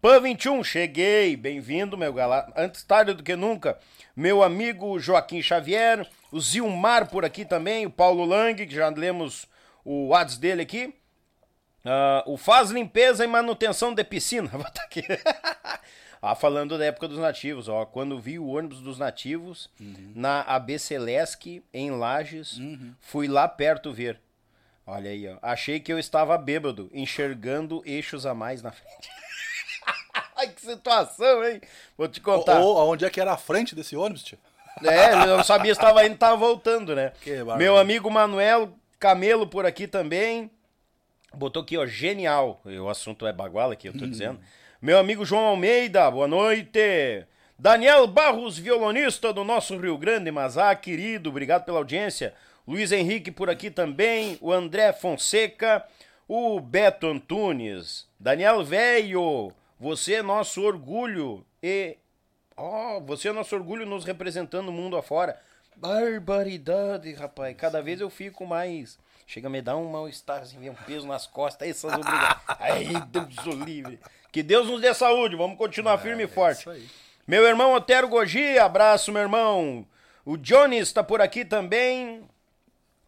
Pan 0.00 0.20
21, 0.20 0.62
cheguei. 0.64 1.36
Bem-vindo, 1.36 1.96
meu 1.96 2.12
galã. 2.12 2.46
Antes 2.56 2.82
tarde 2.82 3.14
do 3.14 3.22
que 3.22 3.34
nunca. 3.36 3.78
Meu 4.14 4.42
amigo 4.42 4.98
Joaquim 4.98 5.42
Xavier, 5.42 6.06
o 6.30 6.40
Zilmar 6.40 7.08
por 7.08 7.24
aqui 7.24 7.44
também, 7.44 7.86
o 7.86 7.90
Paulo 7.90 8.24
Lang, 8.24 8.66
que 8.66 8.74
já 8.74 8.88
lemos 8.88 9.46
o 9.84 10.08
WhatsApp 10.08 10.40
dele 10.40 10.62
aqui. 10.62 10.94
Ah, 11.84 12.22
o 12.26 12.36
faz 12.36 12.70
limpeza 12.70 13.24
e 13.24 13.26
manutenção 13.26 13.94
de 13.94 14.04
piscina. 14.04 14.48
Vou 14.52 14.62
botar 14.62 14.84
aqui. 14.84 15.02
Ah, 16.30 16.34
falando 16.34 16.78
da 16.78 16.84
época 16.84 17.06
dos 17.06 17.18
nativos, 17.18 17.68
ó. 17.68 17.84
Quando 17.84 18.18
vi 18.18 18.38
o 18.38 18.46
ônibus 18.46 18.80
dos 18.80 18.98
nativos 18.98 19.68
na 20.14 20.40
AB 20.42 20.78
Celesc, 20.78 21.62
em 21.72 21.90
Lages, 21.90 22.58
fui 23.00 23.28
lá 23.28 23.46
perto 23.46 23.92
ver. 23.92 24.18
Olha 24.86 25.10
aí, 25.10 25.28
ó. 25.28 25.38
Achei 25.42 25.80
que 25.80 25.92
eu 25.92 25.98
estava 25.98 26.36
bêbado, 26.38 26.90
enxergando 26.92 27.82
eixos 27.84 28.26
a 28.26 28.34
mais 28.34 28.62
na 28.62 28.72
frente. 28.72 29.10
Ai, 30.36 30.48
que 30.48 30.60
situação, 30.60 31.44
hein? 31.44 31.60
Vou 31.96 32.08
te 32.08 32.20
contar. 32.20 32.58
Ou, 32.58 32.76
ou 32.76 32.92
onde 32.92 33.04
é 33.04 33.10
que 33.10 33.20
era 33.20 33.32
a 33.32 33.36
frente 33.36 33.74
desse 33.74 33.96
ônibus, 33.96 34.22
tio? 34.22 34.38
É, 34.82 35.12
ele 35.12 35.26
não 35.26 35.44
sabia 35.44 35.74
se 35.74 35.80
estava 35.80 36.04
indo, 36.04 36.14
estava 36.14 36.36
voltando, 36.36 36.94
né? 36.96 37.12
Meu 37.56 37.76
amigo 37.76 38.10
Manuel 38.10 38.76
Camelo 38.98 39.46
por 39.46 39.64
aqui 39.64 39.86
também. 39.86 40.50
Botou 41.32 41.62
aqui, 41.62 41.76
ó, 41.76 41.86
genial. 41.86 42.60
O 42.64 42.88
assunto 42.88 43.26
é 43.26 43.32
baguala 43.32 43.74
aqui, 43.74 43.88
eu 43.88 43.92
tô 43.96 44.06
dizendo. 44.06 44.40
Meu 44.84 44.98
amigo 44.98 45.24
João 45.24 45.46
Almeida, 45.46 46.10
boa 46.10 46.28
noite. 46.28 47.26
Daniel 47.58 48.06
Barros, 48.06 48.58
violonista 48.58 49.32
do 49.32 49.42
nosso 49.42 49.78
Rio 49.78 49.96
Grande, 49.96 50.30
Mazá, 50.30 50.76
querido, 50.76 51.30
obrigado 51.30 51.64
pela 51.64 51.78
audiência. 51.78 52.34
Luiz 52.68 52.92
Henrique 52.92 53.30
por 53.30 53.48
aqui 53.48 53.70
também. 53.70 54.36
O 54.42 54.52
André 54.52 54.92
Fonseca. 54.92 55.82
O 56.28 56.60
Beto 56.60 57.06
Antunes. 57.06 58.06
Daniel 58.20 58.62
Velho, 58.62 59.54
você 59.80 60.16
é 60.16 60.22
nosso 60.22 60.60
orgulho 60.60 61.46
e 61.62 61.96
Ó, 62.54 63.00
você 63.00 63.30
é 63.30 63.32
nosso 63.32 63.56
orgulho 63.56 63.86
nos 63.86 64.04
representando 64.04 64.68
o 64.68 64.72
mundo 64.72 64.98
afora. 64.98 65.40
Barbaridade, 65.76 67.10
rapaz. 67.14 67.56
Cada 67.56 67.80
vez 67.80 68.02
eu 68.02 68.10
fico 68.10 68.44
mais. 68.44 68.98
Chega 69.26 69.46
a 69.46 69.50
me 69.50 69.62
dar 69.62 69.78
um 69.78 69.90
mal-estar, 69.90 70.42
assim, 70.42 70.68
um 70.68 70.74
peso 70.74 71.06
nas 71.06 71.26
costas. 71.26 71.66
Essas 71.66 71.94
obrigações. 71.94 72.42
Ai, 72.60 72.84
Deus 73.08 73.46
o 73.46 73.64
livre. 73.64 73.98
Que 74.34 74.42
Deus 74.42 74.66
nos 74.66 74.80
dê 74.80 74.92
saúde. 74.92 75.36
Vamos 75.36 75.56
continuar 75.56 75.96
firme 75.98 76.24
e 76.24 76.26
forte. 76.26 76.58
isso 76.62 76.70
aí. 76.70 76.84
Meu 77.24 77.44
irmão 77.46 77.72
Otero 77.72 78.08
Gogi, 78.08 78.58
abraço, 78.58 79.12
meu 79.12 79.22
irmão. 79.22 79.86
O 80.24 80.36
Johnny 80.36 80.76
está 80.76 81.04
por 81.04 81.20
aqui 81.22 81.44
também. 81.44 82.24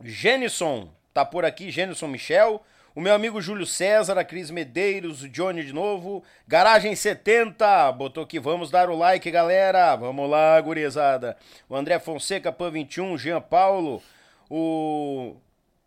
Genison 0.04 0.88
tá 1.12 1.24
por 1.24 1.44
aqui, 1.44 1.68
Genison 1.72 2.06
Michel. 2.06 2.62
O 2.94 3.00
meu 3.00 3.12
amigo 3.12 3.40
Júlio 3.42 3.66
César, 3.66 4.16
a 4.16 4.22
Cris 4.24 4.52
Medeiros, 4.52 5.24
o 5.24 5.28
Johnny 5.28 5.64
de 5.64 5.72
novo. 5.72 6.22
Garagem 6.46 6.94
70, 6.94 7.90
botou 7.90 8.22
aqui, 8.22 8.38
vamos 8.38 8.70
dar 8.70 8.88
o 8.88 8.96
like, 8.96 9.28
galera. 9.28 9.96
Vamos 9.96 10.30
lá, 10.30 10.60
gurizada. 10.60 11.36
O 11.68 11.74
André 11.74 11.98
Fonseca, 11.98 12.52
Pan 12.52 12.70
21, 12.70 13.18
Jean 13.18 13.40
Paulo. 13.40 14.00
O 14.48 15.34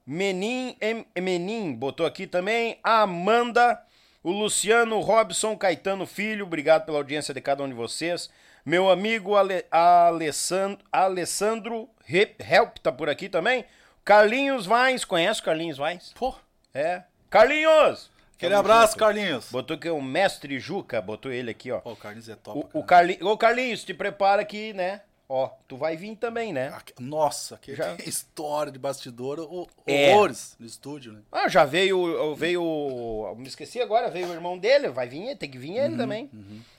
Menin, 0.05 0.75
Em- 0.81 1.05
Menin 1.21 1.73
botou 1.73 2.05
aqui 2.05 2.27
também. 2.27 2.77
A 2.83 3.03
Amanda. 3.03 3.81
O 4.21 4.31
Luciano 4.31 4.99
Robson 4.99 5.55
Caetano 5.57 6.05
Filho, 6.05 6.45
obrigado 6.45 6.85
pela 6.85 6.97
audiência 6.97 7.33
de 7.33 7.39
cada 7.41 7.63
um 7.63 7.67
de 7.69 7.73
vocês. 7.73 8.29
Meu 8.65 8.89
amigo 8.89 9.35
Ale, 9.35 9.65
Alessandro, 9.71 10.83
Alessandro 10.91 11.89
He- 12.07 12.35
Help 12.39 12.77
tá 12.79 12.91
por 12.91 13.09
aqui 13.09 13.29
também. 13.29 13.63
Carlinhos 14.03 14.65
Vaz, 14.65 15.05
conhece 15.05 15.39
o 15.39 15.43
Carlinhos 15.43 15.77
Vaz? 15.77 16.13
Pô, 16.17 16.35
É. 16.73 17.03
Carlinhos! 17.29 18.11
aquele 18.35 18.51
Tamo 18.55 18.59
abraço, 18.61 18.93
junto. 18.93 18.99
Carlinhos. 18.99 19.51
Botou 19.51 19.77
que 19.77 19.87
é 19.87 19.91
o 19.91 20.01
mestre 20.01 20.59
Juca, 20.59 21.01
botou 21.01 21.31
ele 21.31 21.51
aqui, 21.51 21.71
ó. 21.71 21.79
Pô, 21.79 21.91
o 21.93 21.95
Carlinhos 21.95 22.27
é 22.27 22.35
top. 22.35 22.67
O, 22.73 22.79
o. 22.79 22.83
Carli... 22.83 23.17
Ô, 23.21 23.37
Carlinhos, 23.37 23.83
te 23.83 23.93
prepara 23.93 24.41
aqui, 24.41 24.73
né? 24.73 25.01
Ó, 25.31 25.47
tu 25.67 25.77
vai 25.77 25.95
vir 25.95 26.15
também, 26.15 26.51
né? 26.51 26.75
Nossa, 26.99 27.55
que 27.61 27.75
Já- 27.75 27.95
história 28.03 28.71
de 28.71 28.79
bastidor, 28.79 29.37
É. 29.85 30.11
horrores 30.15 30.55
no 30.59 30.65
estúdio, 30.65 31.13
né? 31.13 31.19
Ah, 31.31 31.47
já 31.47 31.65
veio, 31.65 32.33
veio, 32.35 33.35
me 33.37 33.47
esqueci 33.47 33.79
agora, 33.79 34.09
veio 34.09 34.27
o 34.27 34.33
irmão 34.33 34.57
dele, 34.57 34.89
vai 34.89 35.07
vir, 35.07 35.37
tem 35.37 35.49
que 35.49 35.59
vir 35.59 35.77
ele 35.77 35.95
também. 35.95 36.31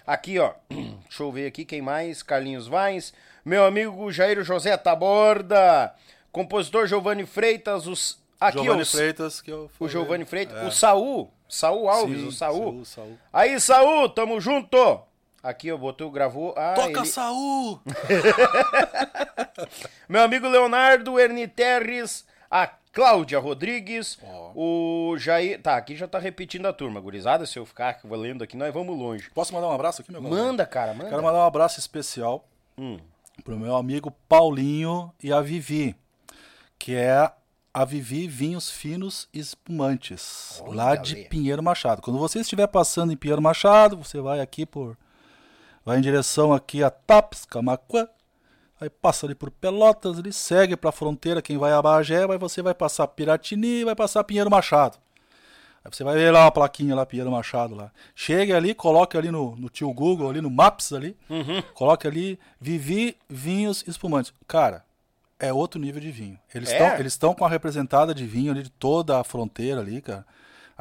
Aqui, 0.05 0.41
ó, 0.41 0.53
deixa 0.69 1.23
eu 1.23 1.31
ver 1.31 1.47
aqui 1.47 1.65
quem 1.65 1.81
mais, 1.81 2.25
Carlinhos 2.25 2.67
Vaz, 2.67 3.13
meu 3.45 3.65
amigo 3.65 4.11
Jairo 4.11 4.43
José 4.43 4.77
Taborda, 4.77 5.95
compositor 6.33 6.89
Giovanni 6.89 7.25
Freitas, 7.27 7.87
os, 7.87 8.19
aqui, 8.41 8.59
Giovanni 8.59 8.83
os- 8.83 8.91
Freitas, 8.91 9.41
que 9.41 9.53
eu 9.53 9.71
o. 9.79 9.89
Giovanni 9.89 10.25
Freitas, 10.25 10.57
É. 10.61 10.67
o 10.67 10.73
Saul, 10.73 11.31
Saul 11.49 11.89
Alves, 11.89 12.21
Sim, 12.21 12.27
o 12.27 12.33
Saul. 12.33 12.63
Saul, 12.73 12.85
Saul. 12.85 13.19
Aí, 13.33 13.61
Saul, 13.61 14.09
tamo 14.09 14.41
junto. 14.41 14.77
Aqui, 15.43 15.73
ó, 15.73 15.77
botou, 15.77 16.11
gravou. 16.11 16.55
Ah, 16.57 16.75
Toca 16.75 17.01
ele- 17.01 17.07
Saul! 17.07 17.81
Meu 20.09 20.23
amigo 20.23 20.49
Leonardo 20.49 21.19
Erni 21.19 21.47
Terres, 21.49 22.27
a 22.51 22.67
Cláudia 22.93 23.39
Rodrigues, 23.39 24.19
o 24.55 25.15
Jair. 25.19 25.61
Tá, 25.63 25.77
aqui 25.77 25.95
já 25.97 26.07
tá 26.09 26.19
repetindo 26.19 26.67
a 26.67 26.73
turma, 26.73 27.01
gurizada. 27.01 27.47
Se 27.47 27.59
eu 27.59 27.65
ficar 27.65 27.99
lendo 28.05 28.43
aqui, 28.45 28.57
nós 28.57 28.73
vamos 28.75 28.97
longe. 28.99 29.31
Posso 29.31 29.55
mandar 29.55 29.69
um 29.69 29.73
abraço 29.73 30.03
aqui, 30.03 30.11
meu 30.13 30.21
galera? 30.21 30.43
Manda, 30.45 30.67
cara, 30.67 30.93
manda. 30.93 31.09
Quero 31.11 31.23
mandar 31.23 31.39
um 31.39 31.47
abraço 31.47 31.79
especial 31.79 32.45
Hum. 32.77 32.99
pro 33.45 33.59
meu 33.59 33.77
amigo 33.77 34.11
Paulinho 34.29 35.13
e 35.23 35.33
a 35.33 35.41
Vivi, 35.41 35.95
que 36.79 36.95
é 36.95 37.31
a 37.73 37.85
Vivi 37.85 38.27
Vinhos 38.27 38.69
Finos 38.71 39.29
Espumantes, 39.33 40.61
Olha, 40.65 40.75
lá 40.75 40.97
de. 40.97 41.15
Pinheiro 41.27 41.63
Machado. 41.63 42.03
Quando 42.03 42.19
você 42.19 42.41
estiver 42.41 42.67
passando 42.67 43.13
em 43.13 43.17
Pinheiro 43.17 43.41
Machado, 43.41 43.97
você 43.97 44.21
vai 44.21 44.41
aqui 44.41 44.67
por 44.67 44.99
vai 45.85 45.99
em 45.99 46.01
direção 46.01 46.53
aqui 46.53 46.83
a 46.83 46.91
Taps, 46.91 47.45
Camacuã. 47.45 48.07
Aí 48.81 48.89
passa 48.89 49.27
ali 49.27 49.35
por 49.35 49.51
Pelotas, 49.51 50.19
ele 50.19 50.33
segue 50.33 50.75
pra 50.75 50.91
fronteira, 50.91 51.43
quem 51.43 51.59
vai 51.59 51.71
a 51.73 51.83
Bagé, 51.83 52.25
aí 52.25 52.39
você 52.39 52.63
vai 52.63 52.73
passar 52.73 53.07
Piratini 53.09 53.85
vai 53.85 53.95
passar 53.95 54.25
Pinheiro 54.25 54.51
Machado. 54.51 54.97
Aí 55.85 55.91
você 55.93 56.03
vai 56.03 56.15
ver 56.15 56.31
lá 56.31 56.45
uma 56.45 56.51
plaquinha 56.53 56.95
lá, 56.95 57.05
Pinheiro 57.05 57.31
Machado 57.31 57.75
lá. 57.75 57.91
Chega 58.15 58.57
ali, 58.57 58.75
coloque 58.75 59.19
ali 59.19 59.31
no, 59.31 59.55
no 59.57 59.69
tio 59.69 59.93
Google, 59.93 60.31
ali 60.31 60.41
no 60.41 60.51
Maps 60.51 60.93
ali, 60.95 61.15
coloque 61.75 62.07
ali, 62.07 62.39
Vivi 62.59 63.17
Vinhos 63.29 63.85
Espumantes. 63.87 64.33
Cara, 64.49 64.83
é 65.39 65.53
outro 65.53 65.79
nível 65.79 66.01
de 66.01 66.11
vinho. 66.11 66.39
Eles 66.55 66.71
É? 66.71 66.73
estão 66.73 66.99
eles 66.99 67.13
estão 67.13 67.35
com 67.35 67.45
a 67.45 67.49
representada 67.51 68.15
de 68.15 68.25
vinho 68.27 68.51
ali 68.51 68.63
de 68.63 68.71
toda 68.71 69.19
a 69.21 69.25
fronteira 69.25 69.81
ali, 69.81 70.01
cara. 70.01 70.25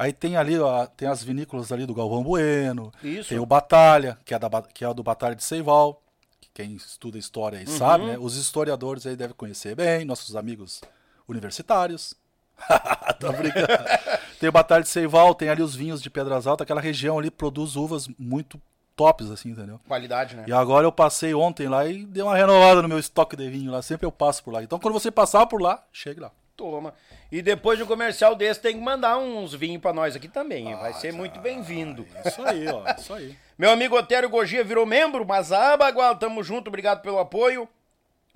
Aí 0.00 0.14
tem 0.14 0.34
ali, 0.34 0.58
ó, 0.58 0.86
tem 0.86 1.06
as 1.06 1.22
vinícolas 1.22 1.70
ali 1.70 1.84
do 1.84 1.94
Galvão 1.94 2.22
Bueno, 2.22 2.90
Isso. 3.04 3.28
tem 3.28 3.38
o 3.38 3.44
Batalha, 3.44 4.16
que 4.24 4.32
é, 4.32 4.38
da, 4.38 4.48
que 4.62 4.82
é 4.82 4.88
o 4.88 4.94
do 4.94 5.02
Batalha 5.02 5.36
de 5.36 5.44
Seival, 5.44 6.02
que 6.40 6.48
quem 6.54 6.74
estuda 6.74 7.18
história 7.18 7.58
aí 7.58 7.66
sabe, 7.66 8.06
né? 8.06 8.16
Os 8.18 8.34
historiadores 8.34 9.06
aí 9.06 9.14
devem 9.14 9.36
conhecer 9.36 9.74
bem, 9.74 10.06
nossos 10.06 10.34
amigos 10.34 10.80
universitários. 11.28 12.14
Tô 13.20 13.30
brincando. 13.30 13.66
tem 14.40 14.48
o 14.48 14.52
Batalha 14.52 14.82
de 14.82 14.88
Seival, 14.88 15.34
tem 15.34 15.50
ali 15.50 15.60
os 15.60 15.74
vinhos 15.74 16.00
de 16.00 16.08
Pedras 16.08 16.46
Altas, 16.46 16.64
aquela 16.64 16.80
região 16.80 17.18
ali 17.18 17.30
produz 17.30 17.76
uvas 17.76 18.08
muito 18.18 18.58
tops, 18.96 19.30
assim, 19.30 19.50
entendeu? 19.50 19.78
Qualidade, 19.86 20.34
né? 20.34 20.46
E 20.48 20.52
agora 20.52 20.86
eu 20.86 20.92
passei 20.92 21.34
ontem 21.34 21.68
lá 21.68 21.86
e 21.86 22.06
dei 22.06 22.22
uma 22.22 22.34
renovada 22.34 22.80
no 22.80 22.88
meu 22.88 22.98
estoque 22.98 23.36
de 23.36 23.50
vinho 23.50 23.70
lá. 23.70 23.82
Sempre 23.82 24.06
eu 24.06 24.12
passo 24.12 24.42
por 24.42 24.54
lá. 24.54 24.62
Então 24.62 24.78
quando 24.78 24.94
você 24.94 25.10
passar 25.10 25.44
por 25.44 25.60
lá, 25.60 25.84
chegue 25.92 26.20
lá. 26.20 26.30
Toma. 26.56 26.94
E 27.32 27.40
depois 27.42 27.78
de 27.78 27.84
um 27.84 27.86
comercial 27.86 28.34
desse, 28.34 28.60
tem 28.60 28.74
que 28.76 28.82
mandar 28.82 29.16
uns 29.18 29.54
vinhos 29.54 29.80
pra 29.80 29.92
nós 29.92 30.16
aqui 30.16 30.26
também. 30.26 30.68
hein? 30.68 30.76
Vai 30.76 30.92
ser 30.94 31.12
muito 31.12 31.38
bem-vindo. 31.40 32.06
Isso 32.24 32.42
aí, 32.42 32.66
ó. 32.66 32.84
Isso 32.98 33.14
aí. 33.14 33.36
Meu 33.56 33.70
amigo 33.70 33.96
Otério 33.96 34.28
Gogia 34.28 34.64
virou 34.64 34.84
membro, 34.84 35.24
mas 35.24 35.52
a 35.52 35.74
Abagual, 35.74 36.16
tamo 36.16 36.42
junto, 36.42 36.68
obrigado 36.68 37.02
pelo 37.02 37.18
apoio. 37.18 37.68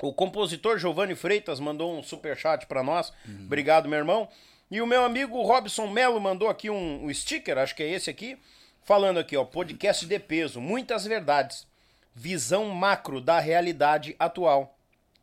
O 0.01 0.13
compositor 0.13 0.79
Giovanni 0.79 1.15
Freitas 1.15 1.59
mandou 1.59 1.97
um 1.99 2.03
superchat 2.03 2.67
pra 2.67 2.83
nós. 2.83 3.13
Obrigado, 3.47 3.89
meu 3.89 3.99
irmão. 3.99 4.29
E 4.71 4.81
o 4.83 4.87
meu 4.87 5.05
amigo 5.05 5.41
Robson 5.43 5.87
Melo 5.87 6.21
mandou 6.21 6.49
aqui 6.49 6.69
um, 6.69 7.05
um 7.05 7.15
sticker, 7.15 7.57
acho 7.59 7.75
que 7.77 7.83
é 7.83 7.91
esse 7.91 8.11
aqui, 8.11 8.37
falando 8.83 9.19
aqui, 9.19 9.37
ó, 9.37 9.45
podcast 9.45 10.05
de 10.05 10.19
peso, 10.19 10.61
muitas 10.61 11.05
verdades. 11.05 11.67
Visão 12.15 12.67
macro 12.69 13.21
da 13.21 13.39
realidade 13.41 14.15
atual. 14.19 14.77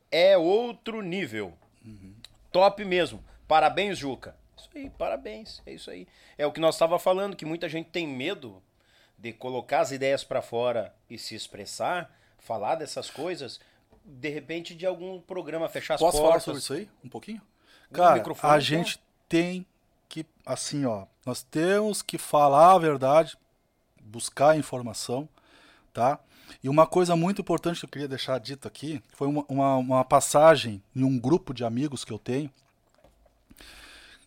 É 0.10 0.38
outro 0.38 1.02
nível. 1.02 1.54
Top 2.52 2.84
mesmo. 2.84 3.24
Parabéns, 3.52 3.98
Juca. 3.98 4.34
Isso 4.58 4.70
aí, 4.74 4.90
parabéns. 4.92 5.62
É 5.66 5.74
isso 5.74 5.92
aí. 5.92 6.08
É 6.38 6.48
o 6.48 6.54
que 6.54 6.62
nós 6.62 6.74
estava 6.74 6.98
falando, 6.98 7.36
que 7.36 7.44
muita 7.44 7.68
gente 7.68 7.90
tem 7.90 8.08
medo 8.08 8.64
de 9.18 9.34
colocar 9.34 9.82
as 9.82 9.92
ideias 9.92 10.24
pra 10.24 10.42
fora 10.42 10.96
e 11.10 11.18
se 11.18 11.36
expressar, 11.36 12.10
falar 12.40 12.76
dessas 12.76 13.10
coisas, 13.10 13.60
de 14.06 14.30
repente 14.30 14.74
de 14.74 14.86
algum 14.86 15.20
programa 15.20 15.68
fechar 15.68 15.96
as 15.96 16.00
Posso 16.00 16.20
falar 16.20 16.30
portas. 16.30 16.44
sobre 16.46 16.60
isso 16.62 16.74
aí? 16.74 16.90
Um 17.04 17.10
pouquinho? 17.10 17.42
Cara, 17.92 18.22
a 18.22 18.22
então. 18.22 18.62
gente 18.62 19.02
tem 19.28 19.66
que, 20.08 20.26
assim, 20.46 20.86
ó, 20.86 21.06
nós 21.26 21.44
temos 21.44 22.02
que 22.02 22.18
falar 22.18 22.76
a 22.76 22.80
verdade, 22.80 23.38
buscar 24.02 24.58
informação, 24.58 25.28
tá? 25.92 26.22
E 26.64 26.70
uma 26.70 26.88
coisa 26.88 27.18
muito 27.18 27.42
importante 27.42 27.82
que 27.82 27.86
eu 27.86 27.90
queria 27.90 28.08
deixar 28.08 28.40
dito 28.40 28.66
aqui, 28.66 29.04
foi 29.12 29.28
uma, 29.28 29.44
uma, 29.50 29.76
uma 29.76 30.06
passagem 30.06 30.82
em 30.96 31.04
um 31.04 31.20
grupo 31.20 31.54
de 31.54 31.66
amigos 31.66 32.06
que 32.06 32.14
eu 32.14 32.18
tenho, 32.18 32.50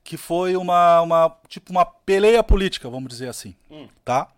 que 0.05 0.19
foi 0.19 0.55
uma, 0.55 1.01
uma 1.01 1.37
tipo 1.49 1.73
uma 1.73 1.85
peleia 1.85 2.43
política, 2.43 2.91
vamos 2.91 3.09
dizer 3.09 3.29
assim, 3.29 3.57
tá? 4.05 4.29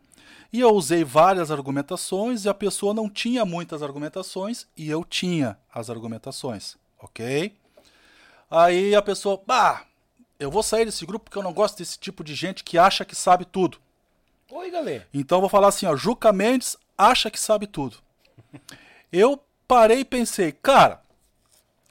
E 0.53 0.61
eu 0.61 0.71
usei 0.71 1.03
várias 1.05 1.51
argumentações 1.51 2.45
e 2.45 2.49
a 2.49 2.55
pessoa 2.55 2.95
não 2.95 3.11
tinha 3.11 3.45
muitas 3.45 3.83
argumentações 3.83 4.67
e 4.77 4.89
eu 4.89 5.05
tinha 5.05 5.59
as 5.75 5.91
argumentações, 5.91 6.77
ok? 6.99 7.53
Aí 8.49 8.95
a 8.95 9.03
pessoa, 9.03 9.43
bah, 9.45 9.85
eu 10.39 10.51
vou 10.51 10.63
sair 10.63 10.85
desse 10.85 11.05
grupo 11.05 11.25
porque 11.25 11.39
eu 11.39 11.43
não 11.43 11.53
gosto 11.53 11.79
desse 11.79 11.99
tipo 11.99 12.23
de 12.23 12.35
gente 12.35 12.63
que 12.63 12.79
acha 12.79 13.05
que 13.05 13.17
sabe 13.17 13.45
tudo. 13.45 13.79
Oi, 14.51 14.71
galera. 14.71 15.07
Então 15.13 15.39
eu 15.39 15.43
vou 15.43 15.51
falar 15.51 15.69
assim, 15.69 15.87
ó, 15.87 15.97
Juca 15.97 16.33
Mendes 16.33 16.77
acha 16.97 17.29
que 17.29 17.41
sabe 17.41 17.67
tudo. 17.67 17.99
Eu 19.13 19.43
parei 19.67 20.01
e 20.01 20.05
pensei, 20.05 20.53
cara, 20.53 21.01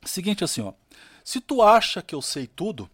seguinte 0.03 0.43
assim, 0.43 0.61
ó, 0.61 0.73
se 1.23 1.39
tu 1.41 1.61
acha 1.61 2.01
que 2.01 2.13
eu 2.13 2.21
sei 2.21 2.45
tudo, 2.45 2.89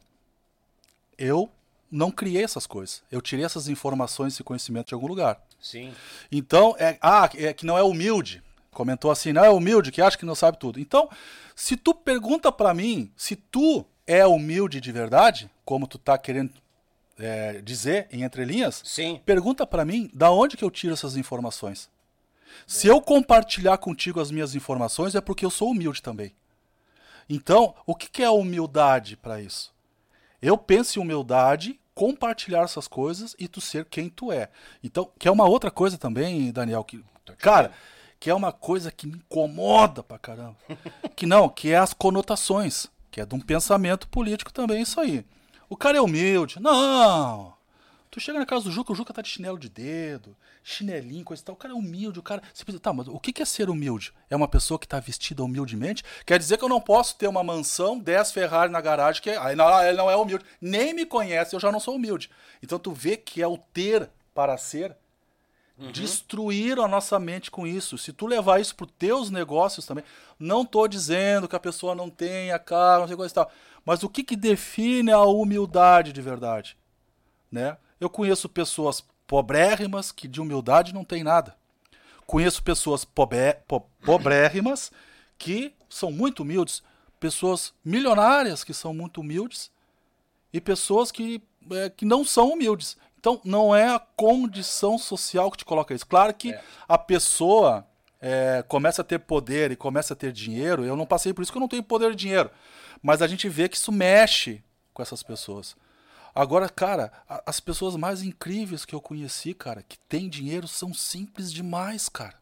eu 1.21 1.49
não 1.91 2.09
criei 2.09 2.43
essas 2.43 2.65
coisas. 2.65 3.03
Eu 3.11 3.21
tirei 3.21 3.45
essas 3.45 3.67
informações 3.67 4.39
e 4.39 4.43
conhecimento 4.43 4.87
de 4.87 4.93
algum 4.93 5.07
lugar. 5.07 5.41
Sim. 5.59 5.93
Então, 6.31 6.75
é, 6.79 6.97
ah, 7.01 7.29
é 7.35 7.53
que 7.53 7.65
não 7.65 7.77
é 7.77 7.83
humilde. 7.83 8.41
Comentou 8.71 9.11
assim, 9.11 9.33
não 9.33 9.43
é 9.43 9.49
humilde, 9.49 9.91
que 9.91 10.01
acha 10.01 10.17
que 10.17 10.25
não 10.25 10.33
sabe 10.33 10.57
tudo. 10.57 10.79
Então, 10.79 11.09
se 11.55 11.75
tu 11.75 11.93
pergunta 11.93 12.51
pra 12.51 12.73
mim 12.73 13.11
se 13.17 13.35
tu 13.35 13.85
é 14.07 14.25
humilde 14.25 14.79
de 14.79 14.91
verdade, 14.91 15.49
como 15.65 15.85
tu 15.85 15.97
tá 15.97 16.17
querendo 16.17 16.51
é, 17.19 17.61
dizer 17.61 18.07
em 18.11 18.23
entrelinhas, 18.23 18.81
Sim. 18.85 19.21
pergunta 19.25 19.67
pra 19.67 19.85
mim 19.85 20.09
da 20.13 20.31
onde 20.31 20.57
que 20.57 20.63
eu 20.63 20.71
tiro 20.71 20.93
essas 20.93 21.17
informações. 21.17 21.89
Se 22.65 22.87
eu 22.87 23.01
compartilhar 23.01 23.77
contigo 23.77 24.19
as 24.19 24.31
minhas 24.31 24.55
informações 24.55 25.15
é 25.15 25.21
porque 25.21 25.45
eu 25.45 25.49
sou 25.51 25.69
humilde 25.69 26.01
também. 26.01 26.33
Então, 27.29 27.75
o 27.85 27.95
que 27.95 28.09
que 28.09 28.23
é 28.23 28.29
humildade 28.29 29.15
pra 29.15 29.41
isso? 29.41 29.73
Eu 30.41 30.57
penso 30.57 30.97
em 30.97 31.01
humildade, 31.01 31.79
compartilhar 31.93 32.63
essas 32.63 32.87
coisas 32.87 33.35
e 33.37 33.47
tu 33.47 33.61
ser 33.61 33.85
quem 33.85 34.09
tu 34.09 34.31
é. 34.31 34.49
Então, 34.83 35.09
que 35.19 35.27
é 35.27 35.31
uma 35.31 35.45
outra 35.45 35.69
coisa 35.69 35.97
também, 35.97 36.51
Daniel, 36.51 36.83
que 36.83 37.03
cara, 37.37 37.71
que 38.19 38.29
é 38.29 38.33
uma 38.33 38.51
coisa 38.51 38.91
que 38.91 39.07
me 39.07 39.17
incomoda 39.17 40.03
pra 40.03 40.17
caramba. 40.19 40.55
que 41.15 41.25
não, 41.25 41.49
que 41.49 41.71
é 41.71 41.77
as 41.77 41.93
conotações, 41.93 42.87
que 43.09 43.21
é 43.21 43.25
de 43.25 43.35
um 43.35 43.39
pensamento 43.39 44.07
político 44.07 44.53
também 44.53 44.81
isso 44.81 44.99
aí. 44.99 45.25
O 45.69 45.77
cara 45.77 45.97
é 45.97 46.01
humilde. 46.01 46.59
Não. 46.59 47.53
Tu 48.11 48.19
chega 48.19 48.37
na 48.37 48.45
casa 48.45 48.65
do 48.65 48.71
Juca, 48.71 48.91
o 48.91 48.95
Juca 48.95 49.13
tá 49.13 49.21
de 49.21 49.29
chinelo 49.29 49.57
de 49.57 49.69
dedo, 49.69 50.35
chinelinho, 50.61 51.23
coisa 51.23 51.41
e 51.41 51.45
tal. 51.45 51.55
O 51.55 51.57
cara 51.57 51.73
é 51.73 51.77
humilde, 51.77 52.19
o 52.19 52.21
cara. 52.21 52.43
Você 52.53 52.65
pensa, 52.65 52.77
tá, 52.77 52.91
mas 52.91 53.07
o 53.07 53.17
que 53.17 53.41
é 53.41 53.45
ser 53.45 53.69
humilde? 53.69 54.13
É 54.29 54.35
uma 54.35 54.49
pessoa 54.49 54.77
que 54.77 54.85
tá 54.85 54.99
vestida 54.99 55.41
humildemente? 55.41 56.03
Quer 56.25 56.37
dizer 56.37 56.57
que 56.57 56.63
eu 56.65 56.69
não 56.69 56.81
posso 56.81 57.15
ter 57.15 57.27
uma 57.27 57.41
mansão, 57.41 57.97
10 57.97 58.33
Ferrari 58.33 58.69
na 58.69 58.81
garagem, 58.81 59.21
que 59.21 59.29
aí 59.29 59.55
não, 59.55 59.81
ele 59.81 59.97
não 59.97 60.11
é 60.11 60.15
humilde. 60.17 60.43
Nem 60.59 60.93
me 60.93 61.05
conhece, 61.05 61.55
eu 61.55 61.59
já 61.59 61.71
não 61.71 61.79
sou 61.79 61.95
humilde. 61.95 62.29
Então 62.61 62.77
tu 62.77 62.91
vê 62.91 63.15
que 63.15 63.41
é 63.41 63.47
o 63.47 63.57
ter 63.57 64.09
para 64.35 64.57
ser. 64.57 64.93
Destruíram 65.93 66.83
a 66.83 66.87
nossa 66.89 67.17
mente 67.17 67.49
com 67.49 67.65
isso. 67.65 67.97
Se 67.97 68.11
tu 68.11 68.27
levar 68.27 68.59
isso 68.59 68.75
para 68.75 68.87
teus 68.99 69.31
negócios 69.31 69.85
também, 69.85 70.03
não 70.37 70.65
tô 70.65 70.85
dizendo 70.85 71.47
que 71.47 71.55
a 71.55 71.59
pessoa 71.59 71.95
não 71.95 72.09
tenha 72.09 72.59
carro, 72.59 73.01
não 73.01 73.07
sei 73.07 73.15
coisa 73.15 73.31
e 73.31 73.35
tal. 73.35 73.51
Mas 73.85 74.03
o 74.03 74.09
que, 74.09 74.21
que 74.21 74.35
define 74.35 75.11
a 75.11 75.23
humildade 75.23 76.11
de 76.11 76.21
verdade? 76.21 76.77
né? 77.51 77.77
Eu 78.01 78.09
conheço 78.09 78.49
pessoas 78.49 79.03
pobrérrimas 79.27 80.11
que 80.11 80.27
de 80.27 80.41
humildade 80.41 80.93
não 80.93 81.05
tem 81.05 81.23
nada. 81.23 81.55
Conheço 82.25 82.63
pessoas 82.63 83.05
pobre, 83.05 83.53
po, 83.67 83.81
pobrérrimas 84.03 84.91
que 85.37 85.73
são 85.87 86.11
muito 86.11 86.41
humildes, 86.41 86.81
pessoas 87.19 87.73
milionárias 87.85 88.63
que 88.63 88.73
são 88.73 88.93
muito 88.93 89.21
humildes 89.21 89.71
e 90.51 90.59
pessoas 90.59 91.11
que, 91.11 91.41
é, 91.71 91.89
que 91.89 92.03
não 92.03 92.25
são 92.25 92.51
humildes. 92.53 92.97
Então, 93.19 93.39
não 93.45 93.75
é 93.75 93.93
a 93.93 93.99
condição 93.99 94.97
social 94.97 95.51
que 95.51 95.59
te 95.59 95.65
coloca 95.65 95.93
isso. 95.93 96.07
Claro 96.07 96.33
que 96.33 96.57
a 96.87 96.97
pessoa 96.97 97.87
é, 98.19 98.63
começa 98.67 99.03
a 99.03 99.05
ter 99.05 99.19
poder 99.19 99.71
e 99.71 99.75
começa 99.75 100.13
a 100.13 100.17
ter 100.17 100.31
dinheiro. 100.31 100.83
Eu 100.83 100.95
não 100.95 101.05
passei 101.05 101.31
por 101.31 101.43
isso, 101.43 101.51
porque 101.51 101.59
eu 101.59 101.61
não 101.61 101.67
tenho 101.67 101.83
poder 101.83 102.09
de 102.11 102.15
dinheiro. 102.15 102.49
Mas 103.01 103.21
a 103.21 103.27
gente 103.27 103.47
vê 103.47 103.69
que 103.69 103.77
isso 103.77 103.91
mexe 103.91 104.63
com 104.91 105.03
essas 105.03 105.21
pessoas. 105.21 105.75
Agora, 106.33 106.69
cara, 106.69 107.11
as 107.45 107.59
pessoas 107.59 107.95
mais 107.95 108.23
incríveis 108.23 108.85
que 108.85 108.95
eu 108.95 109.01
conheci, 109.01 109.53
cara, 109.53 109.83
que 109.83 109.97
têm 109.99 110.29
dinheiro, 110.29 110.67
são 110.67 110.93
simples 110.93 111.51
demais, 111.51 112.07
cara. 112.07 112.39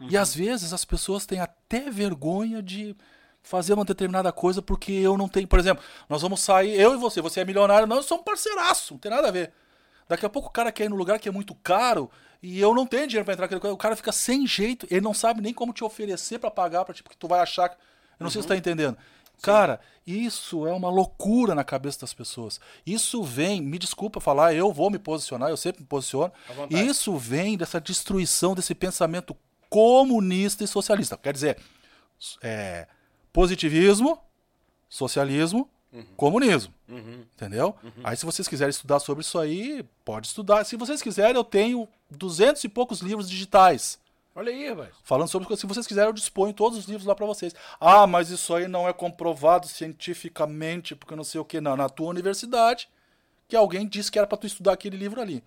E 0.00 0.16
às 0.16 0.34
vezes 0.34 0.72
as 0.72 0.84
pessoas 0.84 1.26
têm 1.26 1.40
até 1.40 1.90
vergonha 1.90 2.62
de 2.62 2.96
fazer 3.42 3.74
uma 3.74 3.84
determinada 3.84 4.30
coisa 4.30 4.62
porque 4.62 4.92
eu 4.92 5.16
não 5.16 5.28
tenho. 5.28 5.48
Por 5.48 5.58
exemplo, 5.58 5.82
nós 6.08 6.22
vamos 6.22 6.40
sair, 6.40 6.78
eu 6.78 6.94
e 6.94 6.96
você, 6.96 7.20
você 7.20 7.40
é 7.40 7.44
milionário, 7.44 7.86
não, 7.86 7.96
eu 7.96 8.02
sou 8.02 8.18
um 8.18 8.22
parceiraço, 8.22 8.94
não 8.94 8.98
tem 8.98 9.10
nada 9.10 9.28
a 9.28 9.32
ver. 9.32 9.52
Daqui 10.08 10.24
a 10.24 10.30
pouco 10.30 10.48
o 10.48 10.52
cara 10.52 10.70
quer 10.70 10.84
ir 10.84 10.88
no 10.88 10.96
lugar 10.96 11.18
que 11.18 11.28
é 11.28 11.32
muito 11.32 11.54
caro 11.56 12.10
e 12.42 12.60
eu 12.60 12.74
não 12.74 12.86
tenho 12.86 13.06
dinheiro 13.06 13.24
pra 13.24 13.34
entrar 13.34 13.44
naquele 13.44 13.60
coisa. 13.60 13.74
O 13.74 13.78
cara 13.78 13.96
fica 13.96 14.12
sem 14.12 14.46
jeito, 14.46 14.86
ele 14.90 15.00
não 15.00 15.12
sabe 15.12 15.40
nem 15.40 15.52
como 15.52 15.72
te 15.72 15.82
oferecer 15.82 16.38
pra 16.38 16.50
pagar, 16.50 16.84
pra, 16.84 16.94
tipo, 16.94 17.10
que 17.10 17.16
tu 17.16 17.26
vai 17.26 17.40
achar. 17.40 17.76
Eu 18.18 18.24
não 18.24 18.30
sei 18.30 18.40
se 18.40 18.48
você 18.48 18.54
tá 18.54 18.56
entendendo. 18.56 18.96
Cara, 19.42 19.80
isso 20.06 20.66
é 20.66 20.72
uma 20.72 20.90
loucura 20.90 21.54
na 21.54 21.62
cabeça 21.62 22.00
das 22.00 22.14
pessoas. 22.14 22.60
Isso 22.84 23.22
vem, 23.22 23.60
me 23.60 23.78
desculpa 23.78 24.20
falar, 24.20 24.54
eu 24.54 24.72
vou 24.72 24.90
me 24.90 24.98
posicionar, 24.98 25.50
eu 25.50 25.56
sempre 25.56 25.82
me 25.82 25.86
posiciono. 25.86 26.32
Isso 26.70 27.16
vem 27.16 27.56
dessa 27.56 27.80
destruição 27.80 28.54
desse 28.54 28.74
pensamento 28.74 29.36
comunista 29.68 30.64
e 30.64 30.66
socialista. 30.66 31.16
Quer 31.16 31.32
dizer, 31.32 31.58
é, 32.42 32.86
positivismo, 33.32 34.18
socialismo, 34.88 35.68
comunismo. 36.16 36.72
Entendeu? 37.34 37.74
Aí, 38.02 38.16
se 38.16 38.24
vocês 38.26 38.48
quiserem 38.48 38.70
estudar 38.70 38.98
sobre 39.00 39.22
isso 39.22 39.38
aí, 39.38 39.84
pode 40.04 40.26
estudar. 40.26 40.64
Se 40.64 40.76
vocês 40.76 41.00
quiserem, 41.02 41.36
eu 41.36 41.44
tenho 41.44 41.88
duzentos 42.10 42.64
e 42.64 42.68
poucos 42.68 43.00
livros 43.00 43.28
digitais 43.28 43.98
Olha 44.38 44.52
aí, 44.52 44.68
rapaz. 44.68 44.90
Falando 45.02 45.26
sobre 45.26 45.56
se 45.56 45.66
vocês 45.66 45.84
quiserem, 45.84 46.10
eu 46.10 46.12
disponho 46.12 46.52
todos 46.52 46.78
os 46.78 46.84
livros 46.84 47.04
lá 47.04 47.12
pra 47.12 47.26
vocês. 47.26 47.52
Ah, 47.80 48.06
mas 48.06 48.30
isso 48.30 48.54
aí 48.54 48.68
não 48.68 48.88
é 48.88 48.92
comprovado 48.92 49.66
cientificamente, 49.66 50.94
porque 50.94 51.16
não 51.16 51.24
sei 51.24 51.40
o 51.40 51.44
que. 51.44 51.60
Não, 51.60 51.76
na 51.76 51.88
tua 51.88 52.06
universidade, 52.06 52.88
que 53.48 53.56
alguém 53.56 53.84
disse 53.84 54.12
que 54.12 54.16
era 54.16 54.28
pra 54.28 54.38
tu 54.38 54.46
estudar 54.46 54.74
aquele 54.74 54.96
livro 54.96 55.20
ali. 55.20 55.42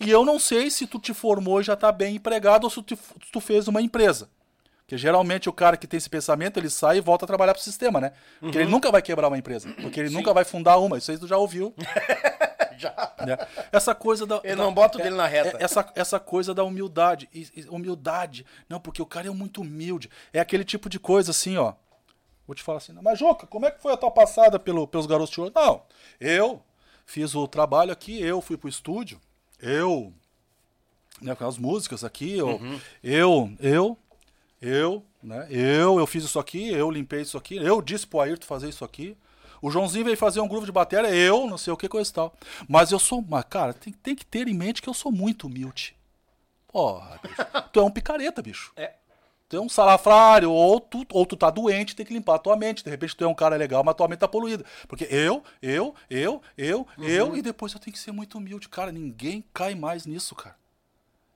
E 0.00 0.10
eu 0.10 0.24
não 0.24 0.38
sei 0.38 0.70
se 0.70 0.86
tu 0.86 0.98
te 0.98 1.12
formou 1.12 1.60
e 1.60 1.64
já 1.64 1.76
tá 1.76 1.92
bem 1.92 2.16
empregado 2.16 2.64
ou 2.64 2.70
se 2.70 2.82
tu, 2.82 2.98
tu 3.30 3.40
fez 3.42 3.68
uma 3.68 3.82
empresa. 3.82 4.30
Porque 4.78 4.96
geralmente 4.96 5.50
o 5.50 5.52
cara 5.52 5.76
que 5.76 5.86
tem 5.86 5.98
esse 5.98 6.08
pensamento, 6.08 6.58
ele 6.58 6.70
sai 6.70 6.96
e 6.96 7.02
volta 7.02 7.26
a 7.26 7.28
trabalhar 7.28 7.52
pro 7.52 7.62
sistema, 7.62 8.00
né? 8.00 8.12
Porque 8.40 8.56
ele 8.56 8.70
nunca 8.70 8.90
vai 8.90 9.02
quebrar 9.02 9.28
uma 9.28 9.36
empresa. 9.36 9.68
Porque 9.82 10.00
ele 10.00 10.08
nunca 10.08 10.32
vai 10.32 10.46
fundar 10.46 10.78
uma. 10.78 10.96
Isso 10.96 11.10
aí 11.10 11.18
tu 11.18 11.26
já 11.26 11.36
ouviu. 11.36 11.74
Já. 12.78 13.14
né? 13.26 13.36
Essa 13.72 13.94
coisa 13.94 14.26
da. 14.26 14.40
Ele 14.44 14.56
da- 14.56 14.62
não 14.62 14.72
bota 14.74 14.98
o 14.98 15.02
dele 15.02 15.14
na 15.16 15.26
reta. 15.26 15.56
é- 15.58 15.62
Essa, 15.64 15.92
essa 15.94 16.20
coisa 16.20 16.52
da 16.54 16.64
humildade. 16.64 17.28
Humildade. 17.68 18.44
Não, 18.68 18.80
porque 18.80 19.00
o 19.02 19.06
cara 19.06 19.26
é 19.28 19.30
muito 19.30 19.60
humilde. 19.62 20.10
É 20.32 20.40
aquele 20.40 20.64
tipo 20.64 20.88
de 20.88 20.98
coisa 20.98 21.30
assim, 21.30 21.56
ó. 21.56 21.74
Vou 22.46 22.54
te 22.54 22.62
falar 22.62 22.78
assim, 22.78 22.92
mas 23.02 23.18
Juca, 23.18 23.46
como 23.46 23.64
é 23.64 23.70
que 23.70 23.80
foi 23.80 23.92
a 23.94 23.96
tua 23.96 24.10
passada 24.10 24.58
pelo, 24.58 24.86
pelos 24.86 25.06
garotos 25.06 25.30
de 25.32 25.40
ouro? 25.40 25.52
Não, 25.54 25.82
eu 26.20 26.62
fiz 27.06 27.34
o 27.34 27.48
trabalho 27.48 27.90
aqui, 27.90 28.20
eu 28.20 28.42
fui 28.42 28.58
pro 28.58 28.68
estúdio, 28.68 29.18
eu, 29.62 30.12
né, 31.22 31.34
com 31.34 31.46
as 31.46 31.56
músicas 31.56 32.04
aqui, 32.04 32.36
eu, 32.36 32.60
eu, 33.02 33.50
eu, 33.60 33.98
eu, 34.60 35.02
né, 35.22 35.46
eu, 35.48 35.98
eu 35.98 36.06
fiz 36.06 36.22
isso 36.24 36.38
aqui, 36.38 36.68
eu 36.70 36.90
limpei 36.90 37.22
isso 37.22 37.38
aqui, 37.38 37.56
eu 37.56 37.80
disse 37.80 38.06
pro 38.06 38.20
Ayrton 38.20 38.44
fazer 38.46 38.68
isso 38.68 38.84
aqui, 38.84 39.16
o 39.64 39.70
Joãozinho 39.70 40.04
veio 40.04 40.16
fazer 40.16 40.40
um 40.40 40.46
groove 40.46 40.66
de 40.66 40.72
bateria, 40.72 41.08
eu, 41.08 41.46
não 41.46 41.56
sei 41.56 41.72
o 41.72 41.76
que, 41.76 41.88
coisa 41.88 42.10
e 42.10 42.12
tal. 42.12 42.34
Mas 42.68 42.92
eu 42.92 42.98
sou, 42.98 43.24
mas 43.26 43.46
cara, 43.48 43.72
tem, 43.72 43.94
tem 43.94 44.14
que 44.14 44.26
ter 44.26 44.46
em 44.46 44.52
mente 44.52 44.82
que 44.82 44.88
eu 44.90 44.92
sou 44.92 45.10
muito 45.10 45.46
humilde. 45.46 45.96
Porra, 46.68 47.18
bicho, 47.22 47.36
tu 47.72 47.80
é 47.80 47.82
um 47.82 47.90
picareta, 47.90 48.42
bicho. 48.42 48.74
É. 48.76 48.92
Tu 49.48 49.56
é 49.56 49.60
um 49.60 49.68
salafrário, 49.70 50.52
ou 50.52 50.78
tu, 50.78 51.06
ou 51.10 51.24
tu 51.24 51.34
tá 51.34 51.48
doente, 51.48 51.96
tem 51.96 52.04
que 52.04 52.12
limpar 52.12 52.34
a 52.34 52.38
tua 52.38 52.58
mente. 52.58 52.84
De 52.84 52.90
repente 52.90 53.16
tu 53.16 53.24
é 53.24 53.26
um 53.26 53.34
cara 53.34 53.56
legal, 53.56 53.82
mas 53.82 53.94
tua 53.94 54.06
mente 54.06 54.18
tá 54.18 54.28
poluída. 54.28 54.66
Porque 54.86 55.08
eu, 55.10 55.42
eu, 55.62 55.94
eu, 56.10 56.42
eu, 56.58 56.86
eu, 56.98 57.34
e 57.34 57.40
depois 57.40 57.72
eu 57.72 57.80
tenho 57.80 57.94
que 57.94 57.98
ser 57.98 58.12
muito 58.12 58.36
humilde. 58.36 58.68
Cara, 58.68 58.92
ninguém 58.92 59.42
cai 59.54 59.74
mais 59.74 60.04
nisso, 60.04 60.34
cara. 60.34 60.56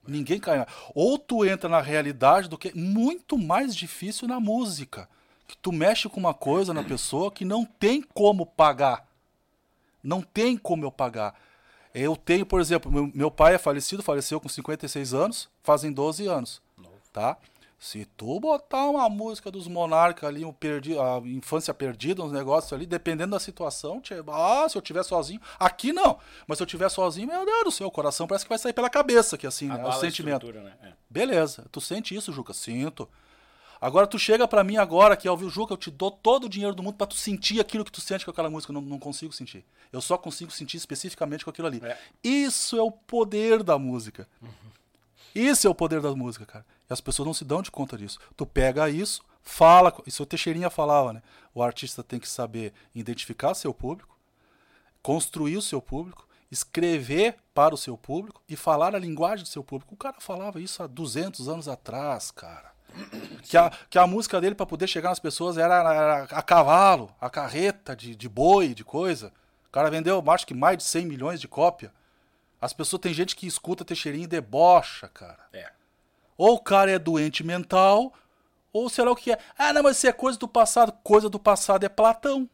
Ninguém 0.06 0.38
cai 0.38 0.58
mais. 0.58 0.68
Ou 0.94 1.18
tu 1.18 1.46
entra 1.46 1.66
na 1.66 1.80
realidade 1.80 2.46
do 2.46 2.58
que 2.58 2.76
muito 2.76 3.38
mais 3.38 3.74
difícil 3.74 4.28
na 4.28 4.38
música. 4.38 5.08
Que 5.48 5.56
tu 5.56 5.72
mexe 5.72 6.08
com 6.08 6.20
uma 6.20 6.34
coisa 6.34 6.72
na 6.72 6.84
pessoa 6.84 7.32
que 7.32 7.44
não 7.44 7.64
tem 7.64 8.00
como 8.02 8.46
pagar. 8.46 9.08
Não 10.02 10.22
tem 10.22 10.56
como 10.56 10.84
eu 10.84 10.92
pagar. 10.92 11.34
Eu 11.94 12.14
tenho, 12.14 12.46
por 12.46 12.60
exemplo, 12.60 12.92
meu, 12.92 13.10
meu 13.12 13.30
pai 13.30 13.54
é 13.54 13.58
falecido, 13.58 14.02
faleceu 14.02 14.40
com 14.40 14.48
56 14.48 15.14
anos, 15.14 15.48
fazem 15.62 15.90
12 15.90 16.26
anos. 16.26 16.62
Tá? 17.12 17.36
Se 17.78 18.04
tu 18.04 18.40
botar 18.40 18.86
uma 18.86 19.08
música 19.08 19.50
dos 19.50 19.68
Monarcas 19.68 20.28
ali, 20.28 20.44
um 20.44 20.52
perdi, 20.52 20.98
a 20.98 21.18
infância 21.24 21.72
perdida, 21.72 22.22
uns 22.22 22.32
negócios 22.32 22.72
ali, 22.72 22.84
dependendo 22.84 23.30
da 23.30 23.40
situação, 23.40 24.00
tchê, 24.00 24.16
ah, 24.32 24.66
se 24.68 24.76
eu 24.76 24.82
tiver 24.82 25.04
sozinho, 25.04 25.40
aqui 25.58 25.92
não, 25.92 26.18
mas 26.46 26.58
se 26.58 26.62
eu 26.62 26.66
tiver 26.66 26.88
sozinho, 26.88 27.28
meu 27.28 27.44
Deus 27.44 27.64
do 27.64 27.70
céu, 27.70 27.86
o 27.86 27.90
coração 27.90 28.26
parece 28.26 28.44
que 28.44 28.48
vai 28.48 28.58
sair 28.58 28.72
pela 28.72 28.90
cabeça, 28.90 29.38
que 29.38 29.46
assim, 29.46 29.68
né, 29.68 29.84
o 29.86 29.92
sentimento. 29.92 30.52
né? 30.52 30.74
É. 30.82 30.92
Beleza, 31.08 31.66
tu 31.70 31.80
sente 31.80 32.14
isso, 32.16 32.32
Juca? 32.32 32.52
Sinto. 32.52 33.08
Agora 33.80 34.06
tu 34.06 34.18
chega 34.18 34.48
pra 34.48 34.64
mim 34.64 34.76
agora 34.76 35.16
que 35.16 35.28
ao 35.28 35.34
ouvir 35.34 35.44
o 35.44 35.50
Juca, 35.50 35.72
eu 35.72 35.76
te 35.76 35.90
dou 35.90 36.10
todo 36.10 36.44
o 36.44 36.48
dinheiro 36.48 36.74
do 36.74 36.82
mundo 36.82 36.96
pra 36.96 37.06
tu 37.06 37.14
sentir 37.14 37.60
aquilo 37.60 37.84
que 37.84 37.92
tu 37.92 38.00
sente 38.00 38.24
com 38.24 38.30
aquela 38.30 38.50
música. 38.50 38.72
Eu 38.72 38.74
não, 38.74 38.82
não 38.82 38.98
consigo 38.98 39.32
sentir. 39.32 39.64
Eu 39.92 40.00
só 40.00 40.18
consigo 40.18 40.50
sentir 40.50 40.76
especificamente 40.76 41.44
com 41.44 41.50
aquilo 41.50 41.68
ali. 41.68 41.80
É. 41.82 41.96
Isso 42.22 42.76
é 42.76 42.82
o 42.82 42.90
poder 42.90 43.62
da 43.62 43.78
música. 43.78 44.28
Isso 45.34 45.66
é 45.66 45.70
o 45.70 45.74
poder 45.74 46.00
da 46.00 46.14
música, 46.14 46.44
cara. 46.44 46.66
E 46.88 46.92
as 46.92 47.00
pessoas 47.00 47.26
não 47.26 47.34
se 47.34 47.44
dão 47.44 47.62
de 47.62 47.70
conta 47.70 47.96
disso. 47.96 48.18
Tu 48.36 48.44
pega 48.44 48.90
isso, 48.90 49.22
fala. 49.42 49.94
Isso 50.06 50.22
o 50.22 50.26
Teixeirinha 50.26 50.70
falava, 50.70 51.12
né? 51.12 51.22
O 51.54 51.62
artista 51.62 52.02
tem 52.02 52.18
que 52.18 52.28
saber 52.28 52.72
identificar 52.94 53.54
seu 53.54 53.72
público, 53.72 54.18
construir 55.02 55.56
o 55.56 55.62
seu 55.62 55.80
público, 55.80 56.26
escrever 56.50 57.36
para 57.54 57.74
o 57.74 57.78
seu 57.78 57.96
público 57.96 58.42
e 58.48 58.56
falar 58.56 58.94
a 58.94 58.98
linguagem 58.98 59.44
do 59.44 59.48
seu 59.48 59.62
público. 59.62 59.94
O 59.94 59.98
cara 59.98 60.16
falava 60.18 60.60
isso 60.60 60.82
há 60.82 60.86
200 60.86 61.48
anos 61.48 61.68
atrás, 61.68 62.30
cara. 62.30 62.72
Que 63.42 63.56
a, 63.56 63.70
que 63.88 63.98
a 63.98 64.06
música 64.06 64.40
dele, 64.40 64.54
para 64.54 64.66
poder 64.66 64.86
chegar 64.86 65.10
nas 65.10 65.18
pessoas, 65.18 65.56
era, 65.56 65.74
era 65.92 66.22
a 66.24 66.42
cavalo, 66.42 67.14
a 67.20 67.30
carreta 67.30 67.94
de, 67.94 68.14
de 68.14 68.28
boi, 68.28 68.74
de 68.74 68.84
coisa. 68.84 69.32
O 69.68 69.70
cara 69.70 69.90
vendeu, 69.90 70.22
acho 70.28 70.46
que 70.46 70.54
mais 70.54 70.78
de 70.78 70.84
100 70.84 71.06
milhões 71.06 71.40
de 71.40 71.48
cópia. 71.48 71.92
As 72.60 72.72
pessoas, 72.72 73.00
tem 73.00 73.14
gente 73.14 73.36
que 73.36 73.46
escuta 73.46 73.84
Teixeirinha 73.84 74.24
e 74.24 74.28
debocha, 74.28 75.08
cara. 75.08 75.38
É. 75.52 75.70
Ou 76.36 76.54
o 76.54 76.60
cara 76.60 76.90
é 76.90 76.98
doente 76.98 77.44
mental, 77.44 78.12
ou 78.72 78.88
sei 78.88 79.04
lá 79.04 79.12
o 79.12 79.16
que 79.16 79.32
é. 79.32 79.38
Ah, 79.56 79.72
não, 79.72 79.82
mas 79.82 79.96
isso 79.96 80.06
é 80.06 80.12
coisa 80.12 80.38
do 80.38 80.48
passado. 80.48 80.92
Coisa 81.02 81.28
do 81.28 81.38
passado 81.38 81.84
é 81.84 81.88
Platão. 81.88 82.48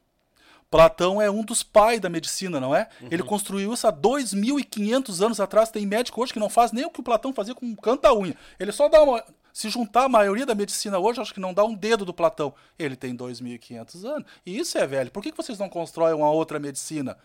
Platão 0.71 1.23
é 1.23 1.31
um 1.31 1.45
dos 1.45 1.63
pais 1.63 2.01
da 2.01 2.09
medicina, 2.09 2.59
não 2.59 2.75
é? 2.75 2.89
Ele 3.11 3.23
construiu 3.23 3.73
isso 3.73 3.87
há 3.87 3.93
2.500 3.93 5.25
anos 5.25 5.39
atrás. 5.39 5.71
Tem 5.71 5.87
médico 5.87 6.21
hoje 6.21 6.33
que 6.33 6.41
não 6.41 6.49
faz 6.49 6.73
nem 6.73 6.85
o 6.85 6.91
que 6.91 7.01
o 7.01 7.03
Platão 7.05 7.33
fazia 7.33 7.55
com 7.55 7.77
canta-unha. 7.77 8.35
Ele 8.59 8.73
só 8.73 8.89
dá 8.89 9.03
uma. 9.03 9.25
Se 9.55 9.71
juntar 9.71 10.07
a 10.07 10.09
maioria 10.09 10.45
da 10.45 10.53
medicina 10.55 10.99
hoje, 10.99 11.21
acho 11.21 11.33
que 11.33 11.39
não 11.39 11.55
dá 11.55 11.65
um 11.65 11.77
dedo 11.77 12.05
do 12.05 12.13
Platão. 12.13 12.53
Ele 12.77 12.97
tem 12.97 13.17
2.500 13.17 14.05
anos. 14.05 14.29
E 14.45 14.59
isso 14.59 14.77
é 14.77 14.85
velho. 14.85 15.13
Por 15.13 15.23
que 15.23 15.31
vocês 15.31 15.61
não 15.61 15.69
constroem 15.69 16.13
uma 16.13 16.29
outra 16.29 16.59
medicina? 16.59 17.17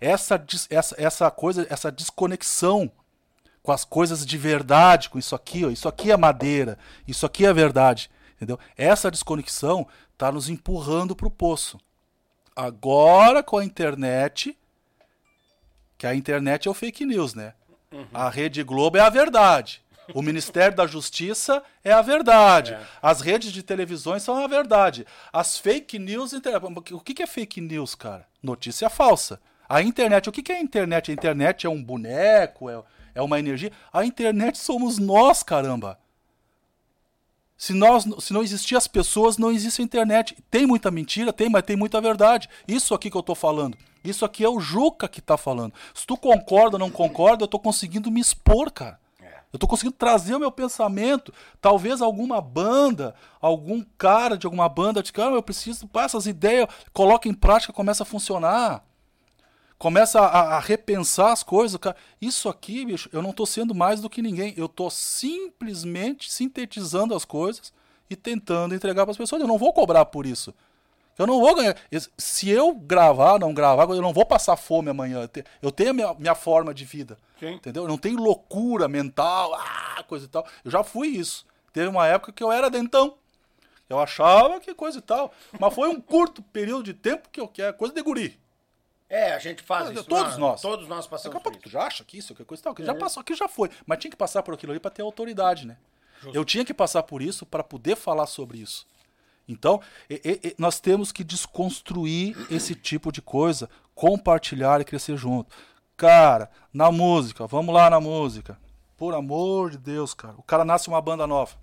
Essa, 0.00 0.42
essa, 0.70 0.94
essa 0.98 1.30
coisa, 1.30 1.66
essa 1.68 1.92
desconexão 1.92 2.90
com 3.62 3.72
as 3.72 3.84
coisas 3.84 4.24
de 4.24 4.38
verdade, 4.38 5.10
com 5.10 5.18
isso 5.18 5.34
aqui, 5.34 5.66
ó, 5.66 5.70
isso 5.70 5.86
aqui 5.86 6.10
é 6.10 6.16
madeira, 6.16 6.78
isso 7.06 7.26
aqui 7.26 7.44
é 7.44 7.52
verdade, 7.52 8.08
entendeu? 8.36 8.58
Essa 8.76 9.10
desconexão 9.10 9.86
está 10.12 10.32
nos 10.32 10.48
empurrando 10.48 11.14
para 11.14 11.26
o 11.26 11.30
poço. 11.30 11.78
Agora 12.54 13.42
com 13.42 13.58
a 13.58 13.64
internet, 13.64 14.56
que 15.98 16.06
a 16.06 16.14
internet 16.14 16.68
é 16.68 16.70
o 16.70 16.74
fake 16.74 17.04
news, 17.04 17.34
né? 17.34 17.52
A 18.14 18.30
Rede 18.30 18.62
Globo 18.62 18.96
é 18.96 19.00
a 19.00 19.10
verdade. 19.10 19.82
O 20.14 20.22
Ministério 20.22 20.76
da 20.76 20.86
Justiça 20.86 21.62
é 21.82 21.92
a 21.92 22.02
verdade. 22.02 22.76
As 23.02 23.20
redes 23.20 23.52
de 23.52 23.62
televisões 23.62 24.22
são 24.22 24.36
a 24.36 24.46
verdade. 24.46 25.06
As 25.32 25.58
fake 25.58 25.98
news. 25.98 26.32
O 26.92 27.00
que 27.00 27.22
é 27.22 27.26
fake 27.26 27.60
news, 27.60 27.94
cara? 27.94 28.26
Notícia 28.42 28.88
falsa. 28.88 29.40
A 29.68 29.82
internet, 29.82 30.28
o 30.28 30.32
que 30.32 30.52
é 30.52 30.56
a 30.56 30.60
internet? 30.60 31.10
A 31.10 31.14
internet 31.14 31.66
é 31.66 31.70
um 31.70 31.82
boneco, 31.82 32.70
é, 32.70 32.80
é 33.16 33.22
uma 33.22 33.38
energia. 33.38 33.72
A 33.92 34.04
internet 34.04 34.58
somos 34.58 34.98
nós, 34.98 35.42
caramba. 35.42 35.98
Se, 37.56 37.72
nós, 37.72 38.06
se 38.20 38.32
não 38.32 38.42
existir 38.42 38.76
as 38.76 38.86
pessoas, 38.86 39.38
não 39.38 39.50
existe 39.50 39.80
a 39.80 39.84
internet. 39.84 40.36
Tem 40.50 40.66
muita 40.66 40.90
mentira, 40.90 41.32
tem, 41.32 41.48
mas 41.48 41.64
tem 41.64 41.74
muita 41.74 42.00
verdade. 42.00 42.48
Isso 42.68 42.94
aqui 42.94 43.10
que 43.10 43.16
eu 43.16 43.22
tô 43.22 43.34
falando. 43.34 43.76
Isso 44.04 44.24
aqui 44.24 44.44
é 44.44 44.48
o 44.48 44.60
Juca 44.60 45.08
que 45.08 45.20
tá 45.20 45.36
falando. 45.36 45.74
Se 45.92 46.06
tu 46.06 46.16
concorda 46.16 46.76
ou 46.76 46.80
não 46.80 46.90
concorda, 46.90 47.42
eu 47.42 47.48
tô 47.48 47.58
conseguindo 47.58 48.10
me 48.10 48.20
expor, 48.20 48.70
cara. 48.70 49.00
Eu 49.56 49.58
tô 49.58 49.66
conseguindo 49.66 49.96
trazer 49.96 50.34
o 50.34 50.38
meu 50.38 50.52
pensamento. 50.52 51.32
Talvez 51.62 52.02
alguma 52.02 52.42
banda, 52.42 53.14
algum 53.40 53.82
cara 53.96 54.36
de 54.36 54.46
alguma 54.46 54.68
banda, 54.68 55.02
de 55.02 55.10
cara, 55.10 55.34
eu 55.34 55.42
preciso, 55.42 55.88
pá, 55.88 56.04
essas 56.04 56.26
ideias, 56.26 56.68
coloca 56.92 57.26
em 57.26 57.32
prática, 57.32 57.72
começa 57.72 58.02
a 58.02 58.06
funcionar. 58.06 58.84
Começa 59.78 60.20
a, 60.20 60.56
a 60.56 60.60
repensar 60.60 61.32
as 61.32 61.42
coisas, 61.42 61.78
cara. 61.80 61.96
Isso 62.20 62.50
aqui, 62.50 62.84
bicho, 62.84 63.08
eu 63.12 63.22
não 63.22 63.32
tô 63.32 63.46
sendo 63.46 63.74
mais 63.74 64.02
do 64.02 64.10
que 64.10 64.20
ninguém. 64.20 64.52
Eu 64.58 64.68
tô 64.68 64.90
simplesmente 64.90 66.30
sintetizando 66.30 67.14
as 67.14 67.24
coisas 67.24 67.72
e 68.10 68.14
tentando 68.14 68.74
entregar 68.74 69.04
para 69.04 69.12
as 69.12 69.16
pessoas. 69.16 69.40
Eu 69.40 69.48
não 69.48 69.58
vou 69.58 69.72
cobrar 69.72 70.04
por 70.04 70.26
isso. 70.26 70.54
Eu 71.18 71.26
não 71.26 71.40
vou 71.40 71.54
ganhar. 71.54 71.76
Se 72.18 72.48
eu 72.50 72.74
gravar, 72.74 73.38
não 73.38 73.54
gravar, 73.54 73.84
eu 73.84 74.02
não 74.02 74.12
vou 74.12 74.26
passar 74.26 74.56
fome 74.56 74.90
amanhã. 74.90 75.22
Eu 75.22 75.28
te- 75.28 75.44
Eu 75.62 75.70
tenho 75.72 75.90
a 75.90 75.92
minha, 75.92 76.14
minha 76.14 76.34
forma 76.34 76.74
de 76.74 76.84
vida. 76.84 77.16
Sim. 77.40 77.54
Entendeu? 77.54 77.84
Eu 77.84 77.88
não 77.88 77.98
tenho 77.98 78.18
loucura 78.18 78.86
mental, 78.88 79.54
ah, 79.54 80.02
coisa 80.06 80.26
e 80.26 80.28
tal. 80.28 80.46
Eu 80.64 80.70
já 80.70 80.82
fui 80.84 81.08
isso. 81.08 81.46
Teve 81.72 81.88
uma 81.88 82.06
época 82.06 82.32
que 82.32 82.42
eu 82.42 82.52
era 82.52 82.68
dentão. 82.70 83.16
Eu 83.88 83.98
achava 84.00 84.58
que 84.60 84.74
coisa 84.74 84.98
e 84.98 85.02
tal. 85.02 85.32
Mas 85.60 85.72
foi 85.74 85.88
um 85.88 86.00
curto 86.00 86.42
período 86.42 86.82
de 86.82 86.92
tempo 86.94 87.28
que 87.30 87.40
eu 87.40 87.46
quero. 87.48 87.74
Coisa 87.74 87.94
de 87.94 88.02
guri. 88.02 88.38
É, 89.08 89.32
a 89.34 89.38
gente 89.38 89.62
faz 89.62 89.88
isso. 89.90 90.02
todos 90.04 90.32
na- 90.32 90.38
nós. 90.38 90.60
Todos 90.60 90.88
nós 90.88 90.98
Daqui 91.04 91.10
passamos 91.10 91.36
a 91.36 91.40
pouco 91.40 91.56
por 91.58 91.62
tu 91.62 91.68
isso. 91.68 91.72
já 91.72 91.82
acha 91.84 92.02
que 92.04 92.18
isso, 92.18 92.34
que 92.34 92.44
coisa 92.44 92.60
e 92.60 92.64
tal. 92.64 92.74
Que 92.74 92.84
já 92.84 92.94
passou, 92.94 93.22
que 93.22 93.34
já 93.34 93.46
foi. 93.46 93.70
Mas 93.86 93.98
tinha 94.00 94.10
que 94.10 94.16
passar 94.16 94.42
por 94.42 94.52
aquilo 94.54 94.72
ali 94.72 94.80
para 94.80 94.90
ter 94.90 95.02
autoridade, 95.02 95.66
né? 95.66 95.76
Eu 96.34 96.44
tinha 96.44 96.64
que 96.64 96.74
passar 96.74 97.04
por 97.04 97.22
isso 97.22 97.46
para 97.46 97.62
poder 97.62 97.94
falar 97.94 98.26
sobre 98.26 98.58
isso. 98.58 98.84
Então, 99.48 99.80
e- 100.10 100.20
e- 100.24 100.54
nós 100.58 100.80
temos 100.80 101.12
que 101.12 101.22
desconstruir 101.22 102.36
esse 102.50 102.74
tipo 102.74 103.12
de 103.12 103.22
coisa, 103.22 103.68
compartilhar 103.94 104.80
e 104.80 104.84
crescer 104.84 105.16
junto. 105.16 105.54
Cara, 105.96 106.50
na 106.72 106.90
música, 106.90 107.46
vamos 107.46 107.74
lá 107.74 107.88
na 107.88 108.00
música. 108.00 108.58
Por 108.96 109.14
amor 109.14 109.70
de 109.70 109.78
Deus, 109.78 110.14
cara. 110.14 110.34
O 110.38 110.42
cara 110.42 110.64
nasce 110.64 110.88
uma 110.88 111.00
banda 111.00 111.26
nova. 111.26 111.54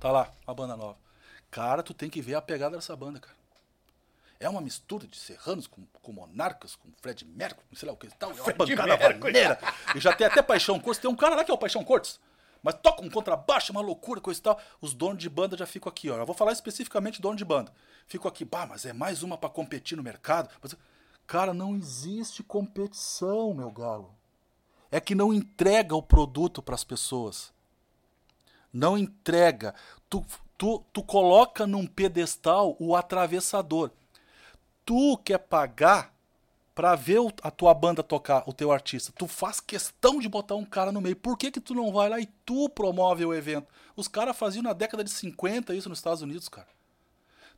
Tá 0.00 0.10
lá, 0.10 0.30
uma 0.46 0.54
banda 0.54 0.76
nova. 0.76 0.96
Cara, 1.50 1.82
tu 1.82 1.92
tem 1.92 2.08
que 2.08 2.22
ver 2.22 2.34
a 2.36 2.42
pegada 2.42 2.76
dessa 2.76 2.96
banda, 2.96 3.20
cara. 3.20 3.36
É 4.40 4.48
uma 4.48 4.60
mistura 4.60 5.06
de 5.06 5.16
serranos 5.16 5.66
com, 5.68 5.82
com 6.00 6.12
monarcas, 6.12 6.74
com 6.74 6.88
Fred 7.00 7.24
Mercury, 7.24 7.64
sei 7.74 7.86
lá 7.86 7.92
o 7.92 7.96
que 7.96 8.08
tal. 8.18 8.30
É 8.30 8.34
uma 8.42 8.52
bancada 8.54 8.96
Mercury. 8.96 9.18
vaneira. 9.20 9.58
E 9.94 10.00
já 10.00 10.12
tem 10.14 10.26
até 10.26 10.42
Paixão 10.42 10.80
Cortes. 10.80 11.00
Tem 11.00 11.10
um 11.10 11.14
cara 11.14 11.36
lá 11.36 11.44
que 11.44 11.50
é 11.50 11.54
o 11.54 11.58
Paixão 11.58 11.84
Cortes. 11.84 12.18
Mas 12.62 12.76
toca 12.76 13.02
um 13.02 13.10
contrabaixo, 13.10 13.72
uma 13.72 13.80
loucura, 13.80 14.20
coisa 14.20 14.38
e 14.38 14.42
tal. 14.42 14.60
Os 14.80 14.94
donos 14.94 15.18
de 15.18 15.28
banda 15.28 15.56
já 15.56 15.66
ficam 15.66 15.90
aqui, 15.90 16.08
ó. 16.08 16.16
Eu 16.16 16.26
vou 16.26 16.34
falar 16.34 16.52
especificamente 16.52 17.20
dono 17.20 17.36
de 17.36 17.44
banda. 17.44 17.72
Fico 18.06 18.28
aqui, 18.28 18.44
bah, 18.44 18.66
mas 18.66 18.86
é 18.86 18.92
mais 18.92 19.22
uma 19.22 19.36
para 19.36 19.50
competir 19.50 19.96
no 19.96 20.02
mercado. 20.02 20.48
Mas, 20.62 20.76
cara, 21.26 21.52
não 21.52 21.74
existe 21.74 22.42
competição, 22.42 23.52
meu 23.52 23.70
galo. 23.70 24.14
É 24.90 25.00
que 25.00 25.14
não 25.14 25.32
entrega 25.32 25.96
o 25.96 26.02
produto 26.02 26.62
para 26.62 26.74
as 26.74 26.84
pessoas. 26.84 27.52
Não 28.72 28.96
entrega. 28.96 29.74
Tu, 30.08 30.24
tu, 30.56 30.84
tu 30.92 31.02
coloca 31.02 31.66
num 31.66 31.86
pedestal 31.86 32.76
o 32.78 32.94
atravessador. 32.94 33.90
Tu 34.84 35.16
quer 35.18 35.38
pagar 35.38 36.14
para 36.74 36.94
ver 36.94 37.20
a 37.42 37.50
tua 37.50 37.74
banda 37.74 38.02
tocar, 38.02 38.44
o 38.46 38.52
teu 38.52 38.72
artista. 38.72 39.12
Tu 39.16 39.26
faz 39.26 39.60
questão 39.60 40.18
de 40.18 40.28
botar 40.28 40.54
um 40.54 40.64
cara 40.64 40.90
no 40.90 41.00
meio. 41.00 41.16
Por 41.16 41.36
que, 41.36 41.50
que 41.50 41.60
tu 41.60 41.74
não 41.74 41.92
vai 41.92 42.08
lá 42.08 42.18
e 42.18 42.26
tu 42.46 42.68
promove 42.68 43.24
o 43.24 43.34
evento? 43.34 43.66
Os 43.94 44.08
caras 44.08 44.36
faziam 44.36 44.62
na 44.62 44.72
década 44.72 45.04
de 45.04 45.10
50 45.10 45.74
isso 45.74 45.88
nos 45.88 45.98
Estados 45.98 46.22
Unidos, 46.22 46.48
cara. 46.48 46.68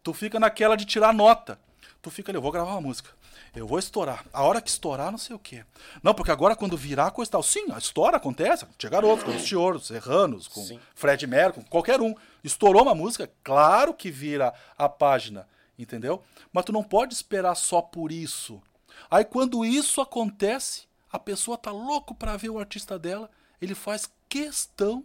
Tu 0.02 0.12
fica 0.12 0.40
naquela 0.40 0.76
de 0.76 0.84
tirar 0.84 1.14
nota. 1.14 1.58
Tu 2.02 2.10
fica 2.10 2.30
ali, 2.30 2.36
eu 2.36 2.42
vou 2.42 2.52
gravar 2.52 2.72
uma 2.72 2.80
música. 2.80 3.10
Eu 3.54 3.66
vou 3.66 3.78
estourar. 3.78 4.26
A 4.32 4.42
hora 4.42 4.60
que 4.60 4.68
estourar, 4.68 5.10
não 5.10 5.18
sei 5.18 5.34
o 5.34 5.38
quê. 5.38 5.64
Não, 6.02 6.12
porque 6.12 6.30
agora 6.30 6.56
quando 6.56 6.76
virar 6.76 7.12
coisa 7.12 7.30
tal. 7.30 7.42
Sim, 7.42 7.66
a 7.72 7.78
história 7.78 8.16
acontece. 8.16 8.66
Chegaram 8.78 9.08
outros, 9.08 9.30
com 9.30 9.36
os 9.36 9.44
Tiouros, 9.44 9.86
Serranos, 9.86 10.48
com 10.48 10.62
Sim. 10.62 10.78
Fred 10.94 11.26
Mercury, 11.26 11.64
qualquer 11.70 12.00
um. 12.00 12.14
Estourou 12.42 12.82
uma 12.82 12.94
música, 12.94 13.30
claro 13.42 13.94
que 13.94 14.10
vira 14.10 14.52
a 14.76 14.88
página, 14.88 15.48
entendeu? 15.78 16.22
Mas 16.52 16.64
tu 16.64 16.72
não 16.72 16.82
pode 16.82 17.14
esperar 17.14 17.54
só 17.54 17.80
por 17.80 18.12
isso. 18.12 18.60
Aí 19.10 19.24
quando 19.24 19.64
isso 19.64 20.00
acontece, 20.00 20.86
a 21.10 21.18
pessoa 21.18 21.56
tá 21.56 21.70
louco 21.70 22.14
para 22.14 22.36
ver 22.36 22.50
o 22.50 22.58
artista 22.58 22.98
dela, 22.98 23.30
ele 23.60 23.74
faz 23.74 24.10
questão 24.28 25.04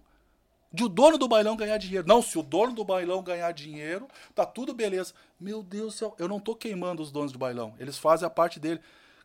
de 0.72 0.84
o 0.84 0.90
dono 0.90 1.18
do 1.18 1.28
bailão 1.28 1.56
ganhar 1.56 1.78
dinheiro. 1.78 2.08
Não, 2.08 2.22
se 2.22 2.38
o 2.38 2.44
dono 2.44 2.74
do 2.74 2.84
bailão 2.84 3.24
ganhar 3.24 3.52
dinheiro, 3.52 4.08
tá 4.36 4.46
tudo 4.46 4.74
beleza. 4.74 5.14
Meu 5.40 5.64
Deus 5.64 5.94
do 5.94 5.98
céu, 5.98 6.16
eu 6.20 6.28
não 6.28 6.40
tô 6.40 6.56
queimando 6.56 7.02
os 7.02 7.12
donos 7.12 7.32
do 7.32 7.40
bailão. 7.40 7.74
Eles 7.80 7.98
fazem 7.98 8.26
a 8.26 8.30
parte 8.30 8.60
dele. 8.60 8.80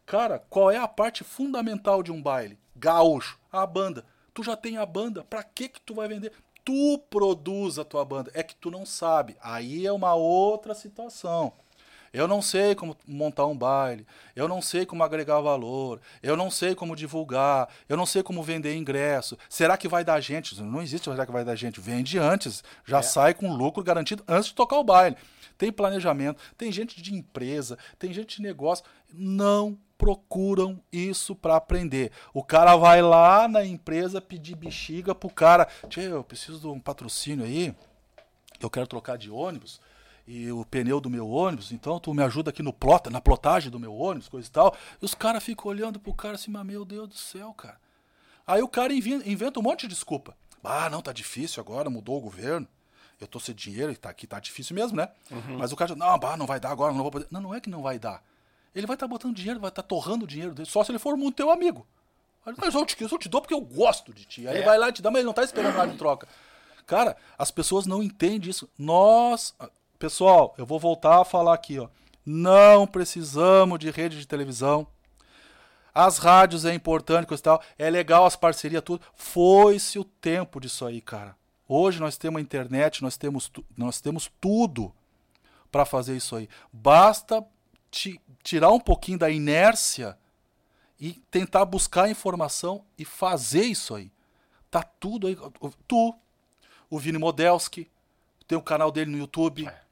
Cara, 0.07 0.39
qual 0.51 0.71
é 0.71 0.77
a 0.77 0.89
parte 0.89 1.25
fundamental 1.25 2.03
de 2.03 2.13
um 2.13 2.23
baile? 2.23 2.59
Gaúcho, 2.77 3.39
a 3.53 3.67
banda. 3.67 4.05
Tu 4.33 4.43
já 4.43 4.57
tem 4.57 4.77
a 4.77 4.87
banda, 4.87 5.23
pra 5.25 5.43
que 5.43 5.69
que 5.69 5.81
tu 5.81 5.95
vai 5.95 6.09
vender? 6.09 6.33
Tu 6.65 6.99
produz 7.11 7.79
a 7.79 7.85
tua 7.85 8.05
banda. 8.05 8.31
É 8.35 8.43
que 8.43 8.57
tu 8.57 8.71
não 8.71 8.87
sabe. 8.87 9.37
Aí 9.41 9.87
é 9.87 9.93
uma 9.93 10.15
outra 10.15 10.75
situação. 10.75 11.53
Eu 12.15 12.29
não 12.29 12.41
sei 12.41 12.77
como 12.77 12.97
montar 13.05 13.45
um 13.45 13.59
baile, 13.59 14.07
eu 14.37 14.47
não 14.47 14.63
sei 14.63 14.87
como 14.87 15.03
agregar 15.03 15.41
valor, 15.41 16.01
eu 16.23 16.37
não 16.37 16.49
sei 16.49 16.73
como 16.73 16.95
divulgar, 16.95 17.69
eu 17.89 17.97
não 17.97 18.07
sei 18.07 18.23
como 18.23 18.41
vender 18.41 18.77
ingresso. 18.77 19.37
Será 19.49 19.77
que 19.77 19.89
vai 19.89 20.05
dar 20.05 20.21
gente? 20.21 20.63
Não 20.63 20.81
existe 20.81 21.11
será 21.11 21.27
que 21.27 21.33
vai 21.33 21.45
dar 21.45 21.57
gente. 21.57 21.81
Vende 21.81 22.17
antes, 22.17 22.63
já 22.87 23.01
é. 23.01 23.03
sai 23.03 23.35
com 23.35 23.53
lucro 23.53 23.83
garantido 23.83 24.23
antes 24.29 24.51
de 24.51 24.55
tocar 24.55 24.79
o 24.79 24.85
baile. 24.85 25.17
Tem 25.59 25.73
planejamento, 25.73 26.41
tem 26.57 26.71
gente 26.71 27.03
de 27.03 27.13
empresa, 27.13 27.77
tem 27.99 28.13
gente 28.13 28.37
de 28.37 28.43
negócio. 28.43 28.85
Não 29.13 29.77
procuram 29.99 30.81
isso 30.93 31.35
para 31.35 31.57
aprender. 31.57 32.13
O 32.33 32.45
cara 32.45 32.77
vai 32.77 33.03
lá 33.03 33.49
na 33.49 33.65
empresa 33.65 34.21
pedir 34.21 34.55
bexiga 34.55 35.17
pro 35.17 35.29
cara. 35.29 35.67
Tchê, 35.89 36.03
eu 36.03 36.23
preciso 36.23 36.61
de 36.61 36.69
um 36.69 36.79
patrocínio 36.79 37.45
aí. 37.45 37.75
Eu 38.61 38.71
quero 38.71 38.87
trocar 38.87 39.19
de 39.19 39.29
ônibus 39.33 39.81
e 40.27 40.51
o 40.51 40.65
pneu 40.65 41.01
do 41.01 41.11
meu 41.11 41.29
ônibus, 41.29 41.71
então 41.71 42.01
tu 42.01 42.15
me 42.15 42.23
ajuda 42.23 42.51
aqui 42.51 42.63
no 42.63 42.73
plota, 42.73 43.11
na 43.11 43.21
plotagem 43.21 43.71
do 43.71 43.79
meu 43.79 43.95
ônibus, 43.95 44.29
coisa 44.29 44.49
e 44.49 44.51
tal. 44.51 44.75
E 45.01 45.05
os 45.05 45.15
caras 45.15 45.43
ficam 45.43 45.71
olhando 45.71 46.01
pro 46.01 46.15
cara 46.15 46.35
assim, 46.35 46.51
mas 46.51 46.65
meu 46.65 46.85
Deus 46.85 47.09
do 47.09 47.17
céu, 47.17 47.53
cara. 47.53 47.79
Aí 48.47 48.63
o 48.63 48.69
cara 48.69 48.93
inventa 48.93 49.61
um 49.61 49.63
monte 49.63 49.83
de 49.83 49.89
desculpa. 49.89 50.37
Ah, 50.63 50.89
não, 50.89 51.03
tá 51.03 51.13
difícil 51.13 51.61
agora, 51.61 51.91
mudou 51.91 52.17
o 52.17 52.21
governo. 52.21 52.67
Eu 53.21 53.27
tô 53.27 53.39
sem 53.39 53.55
dinheiro, 53.55 53.93
e 53.93 53.97
tá 53.97 54.09
aqui, 54.11 54.27
tá 54.27 54.41
difícil 54.41 54.75
mesmo, 54.75 54.97
né? 54.97 55.09
Uhum. 55.31 55.59
Mas 55.59 55.73
o 55.73 55.77
cara 55.77 55.95
não, 55.95 56.19
bah, 56.19 56.37
não 56.37 56.47
vai 56.47 56.59
dar 56.59 56.71
agora, 56.71 56.93
não 56.93 57.03
vou 57.03 57.11
poder. 57.11 57.27
Não, 57.31 57.41
não 57.41 57.55
é 57.55 57.61
que 57.61 57.71
não 57.71 57.83
vai 57.83 57.99
dar. 57.99 58.23
Ele 58.75 58.87
vai 58.87 58.97
estar 58.97 59.07
tá 59.07 59.11
botando 59.11 59.37
dinheiro, 59.37 59.61
vai 59.61 59.69
estar 59.69 59.83
tá 59.83 59.89
torrando 59.89 60.27
dinheiro 60.27 60.55
dele, 60.55 60.69
só 60.69 60.83
se 60.83 60.91
ele 60.91 60.99
for 60.99 61.17
muito 61.17 61.37
teu 61.37 61.51
amigo. 61.51 61.87
Mas 62.59 62.75
eu 62.75 62.85
te, 62.85 63.01
eu 63.01 63.19
te 63.19 63.29
dou 63.29 63.41
porque 63.41 63.55
eu 63.55 63.61
gosto 63.61 64.13
de 64.13 64.25
ti. 64.25 64.49
Aí 64.49 64.55
é. 64.55 64.59
ele 64.59 64.67
vai 64.67 64.79
lá 64.79 64.89
e 64.89 64.93
te 64.93 65.01
dá, 65.01 65.11
mas 65.11 65.21
ele 65.21 65.27
não 65.27 65.33
tá 65.33 65.45
esperando 65.45 65.77
nada 65.77 65.93
em 65.93 65.97
troca. 65.97 66.29
Cara, 66.87 67.17
as 67.39 67.51
pessoas 67.51 67.87
não 67.87 68.03
entendem 68.03 68.51
isso. 68.51 68.69
Nós, 68.79 69.55
Pessoal, 70.05 70.55
eu 70.59 70.67
vou 70.67 70.79
voltar 70.79 71.23
a 71.23 71.25
falar 71.25 71.55
aqui, 71.55 71.79
ó. 71.79 71.89
Não 72.27 72.87
precisamos 72.87 73.79
de 73.79 73.91
rede 73.91 74.19
de 74.19 74.29
televisão. 74.29 74.87
As 75.95 76.19
rádios 76.19 76.67
é 76.67 76.75
importante, 76.75 77.27
coisa 77.27 77.41
e 77.41 77.45
tal. 77.45 77.63
É 77.79 77.89
legal 77.89 78.27
as 78.27 78.37
parcerias, 78.37 78.83
tudo. 78.83 79.03
Foi-se 79.15 79.99
o 79.99 80.05
tempo 80.05 80.61
disso 80.61 80.85
aí, 80.85 81.01
cara. 81.01 81.35
Hoje 81.67 82.01
nós 82.01 82.19
temos 82.19 82.39
a 82.39 82.43
internet, 82.43 83.03
nós 83.03 83.17
temos, 83.17 83.51
nós 83.75 83.99
temos 83.99 84.31
tudo 84.43 84.93
para 85.73 85.87
fazer 85.87 86.15
isso 86.15 86.37
aí. 86.37 86.51
Basta 86.71 87.43
tirar 88.43 88.73
um 88.73 88.81
pouquinho 88.81 89.19
da 89.19 89.31
inércia 89.31 90.19
e 91.01 91.15
tentar 91.31 91.65
buscar 91.65 92.11
informação 92.11 92.85
e 92.99 93.07
fazer 93.07 93.65
isso 93.65 93.95
aí. 93.95 94.13
Tá 94.71 94.83
tudo 94.83 95.29
aí. 95.29 95.39
Tu, 95.89 96.15
o 96.91 96.99
Vini 96.99 97.17
Modelski, 97.17 97.91
tem 98.47 98.59
o 98.59 98.63
canal 98.63 98.93
dele 98.93 99.11
no 99.11 99.17
YouTube. 99.17 99.67
É. 99.67 99.84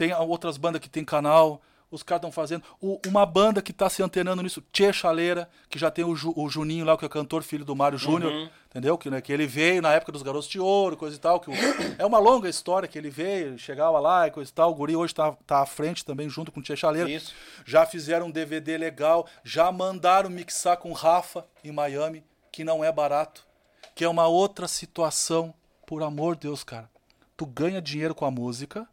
Tem 0.00 0.14
outras 0.14 0.56
bandas 0.56 0.80
que 0.80 0.88
tem 0.88 1.04
canal. 1.04 1.60
Os 1.90 2.02
caras 2.02 2.20
estão 2.20 2.32
fazendo. 2.32 2.62
O, 2.80 2.98
uma 3.06 3.26
banda 3.26 3.60
que 3.60 3.70
está 3.70 3.86
se 3.90 4.02
antenando 4.02 4.42
nisso, 4.42 4.64
Tchê 4.72 4.94
Chaleira, 4.94 5.46
que 5.68 5.78
já 5.78 5.90
tem 5.90 6.02
o, 6.02 6.16
Ju, 6.16 6.32
o, 6.34 6.48
Juninho 6.48 6.86
lá, 6.86 6.96
que 6.96 7.04
é 7.04 7.08
cantor, 7.08 7.42
filho 7.42 7.66
do 7.66 7.76
Mário 7.76 7.98
Júnior. 7.98 8.32
Uhum. 8.32 8.48
Entendeu? 8.70 8.96
Que, 8.96 9.10
né, 9.10 9.20
que 9.20 9.30
ele 9.30 9.46
veio 9.46 9.82
na 9.82 9.92
época 9.92 10.10
dos 10.10 10.22
Garotos 10.22 10.48
de 10.48 10.58
Ouro, 10.58 10.96
coisa 10.96 11.16
e 11.16 11.18
tal. 11.18 11.38
Que 11.38 11.50
o, 11.50 11.54
é 11.98 12.06
uma 12.06 12.18
longa 12.18 12.48
história 12.48 12.88
que 12.88 12.96
ele 12.96 13.10
veio, 13.10 13.58
chegava 13.58 14.00
lá 14.00 14.26
e 14.26 14.30
coisa 14.30 14.50
e 14.50 14.54
tal. 14.54 14.70
O 14.70 14.74
Guri 14.74 14.96
hoje 14.96 15.12
está 15.12 15.32
tá 15.46 15.60
à 15.60 15.66
frente 15.66 16.02
também, 16.02 16.30
junto 16.30 16.50
com 16.50 16.60
o 16.60 16.62
Tchê 16.62 16.74
Chaleira. 16.74 17.10
Isso. 17.10 17.34
Já 17.66 17.84
fizeram 17.84 18.28
um 18.28 18.30
DVD 18.30 18.78
legal. 18.78 19.26
Já 19.44 19.70
mandaram 19.70 20.30
mixar 20.30 20.78
com 20.78 20.94
Rafa 20.94 21.44
em 21.62 21.72
Miami, 21.72 22.24
que 22.50 22.64
não 22.64 22.82
é 22.82 22.90
barato. 22.90 23.46
Que 23.94 24.02
é 24.02 24.08
uma 24.08 24.26
outra 24.26 24.66
situação. 24.66 25.52
Por 25.86 26.02
amor 26.02 26.36
de 26.36 26.48
Deus, 26.48 26.64
cara. 26.64 26.88
Tu 27.36 27.44
ganha 27.44 27.82
dinheiro 27.82 28.14
com 28.14 28.24
a 28.24 28.30
música 28.30 28.88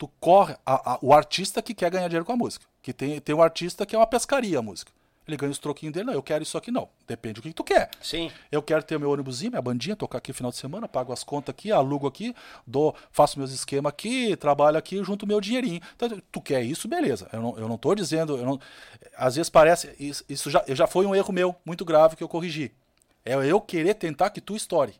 tu 0.00 0.08
corre. 0.18 0.56
A, 0.64 0.94
a, 0.94 0.98
o 1.02 1.12
artista 1.12 1.60
que 1.60 1.74
quer 1.74 1.90
ganhar 1.90 2.08
dinheiro 2.08 2.24
com 2.24 2.32
a 2.32 2.36
música. 2.36 2.64
Que 2.80 2.90
tem, 2.90 3.20
tem 3.20 3.34
um 3.34 3.42
artista 3.42 3.84
que 3.84 3.94
é 3.94 3.98
uma 3.98 4.06
pescaria 4.06 4.58
a 4.58 4.62
música. 4.62 4.90
Ele 5.28 5.36
ganha 5.36 5.52
os 5.52 5.58
troquinhos 5.58 5.92
dele, 5.92 6.06
não, 6.06 6.14
eu 6.14 6.22
quero 6.22 6.42
isso 6.42 6.56
aqui, 6.56 6.70
não. 6.70 6.88
Depende 7.06 7.34
do 7.34 7.42
que, 7.42 7.50
que 7.50 7.54
tu 7.54 7.62
quer. 7.62 7.90
Sim. 8.00 8.32
Eu 8.50 8.62
quero 8.62 8.82
ter 8.82 8.98
meu 8.98 9.10
ônibusinho, 9.10 9.50
minha 9.50 9.60
bandinha, 9.60 9.94
tocar 9.94 10.18
aqui 10.18 10.30
no 10.30 10.34
final 10.34 10.50
de 10.50 10.56
semana, 10.56 10.88
pago 10.88 11.12
as 11.12 11.22
contas 11.22 11.52
aqui, 11.52 11.70
alugo 11.70 12.08
aqui, 12.08 12.34
dou, 12.66 12.96
faço 13.12 13.38
meus 13.38 13.52
esquemas 13.52 13.90
aqui, 13.90 14.34
trabalho 14.36 14.78
aqui, 14.78 15.04
junto 15.04 15.26
meu 15.26 15.40
dinheirinho. 15.40 15.80
Então, 15.94 16.20
tu 16.32 16.40
quer 16.40 16.62
isso, 16.62 16.88
beleza. 16.88 17.28
Eu 17.32 17.42
não, 17.42 17.58
eu 17.58 17.68
não 17.68 17.76
tô 17.76 17.94
dizendo. 17.94 18.38
Eu 18.38 18.46
não, 18.46 18.60
às 19.16 19.36
vezes 19.36 19.50
parece. 19.50 19.94
Isso, 20.00 20.24
isso 20.28 20.50
já, 20.50 20.64
já 20.68 20.86
foi 20.86 21.04
um 21.04 21.14
erro 21.14 21.32
meu, 21.32 21.54
muito 21.64 21.84
grave, 21.84 22.16
que 22.16 22.24
eu 22.24 22.28
corrigi. 22.28 22.72
É 23.24 23.34
eu 23.34 23.60
querer 23.60 23.94
tentar 23.94 24.30
que 24.30 24.40
tu 24.40 24.56
estoure 24.56 24.94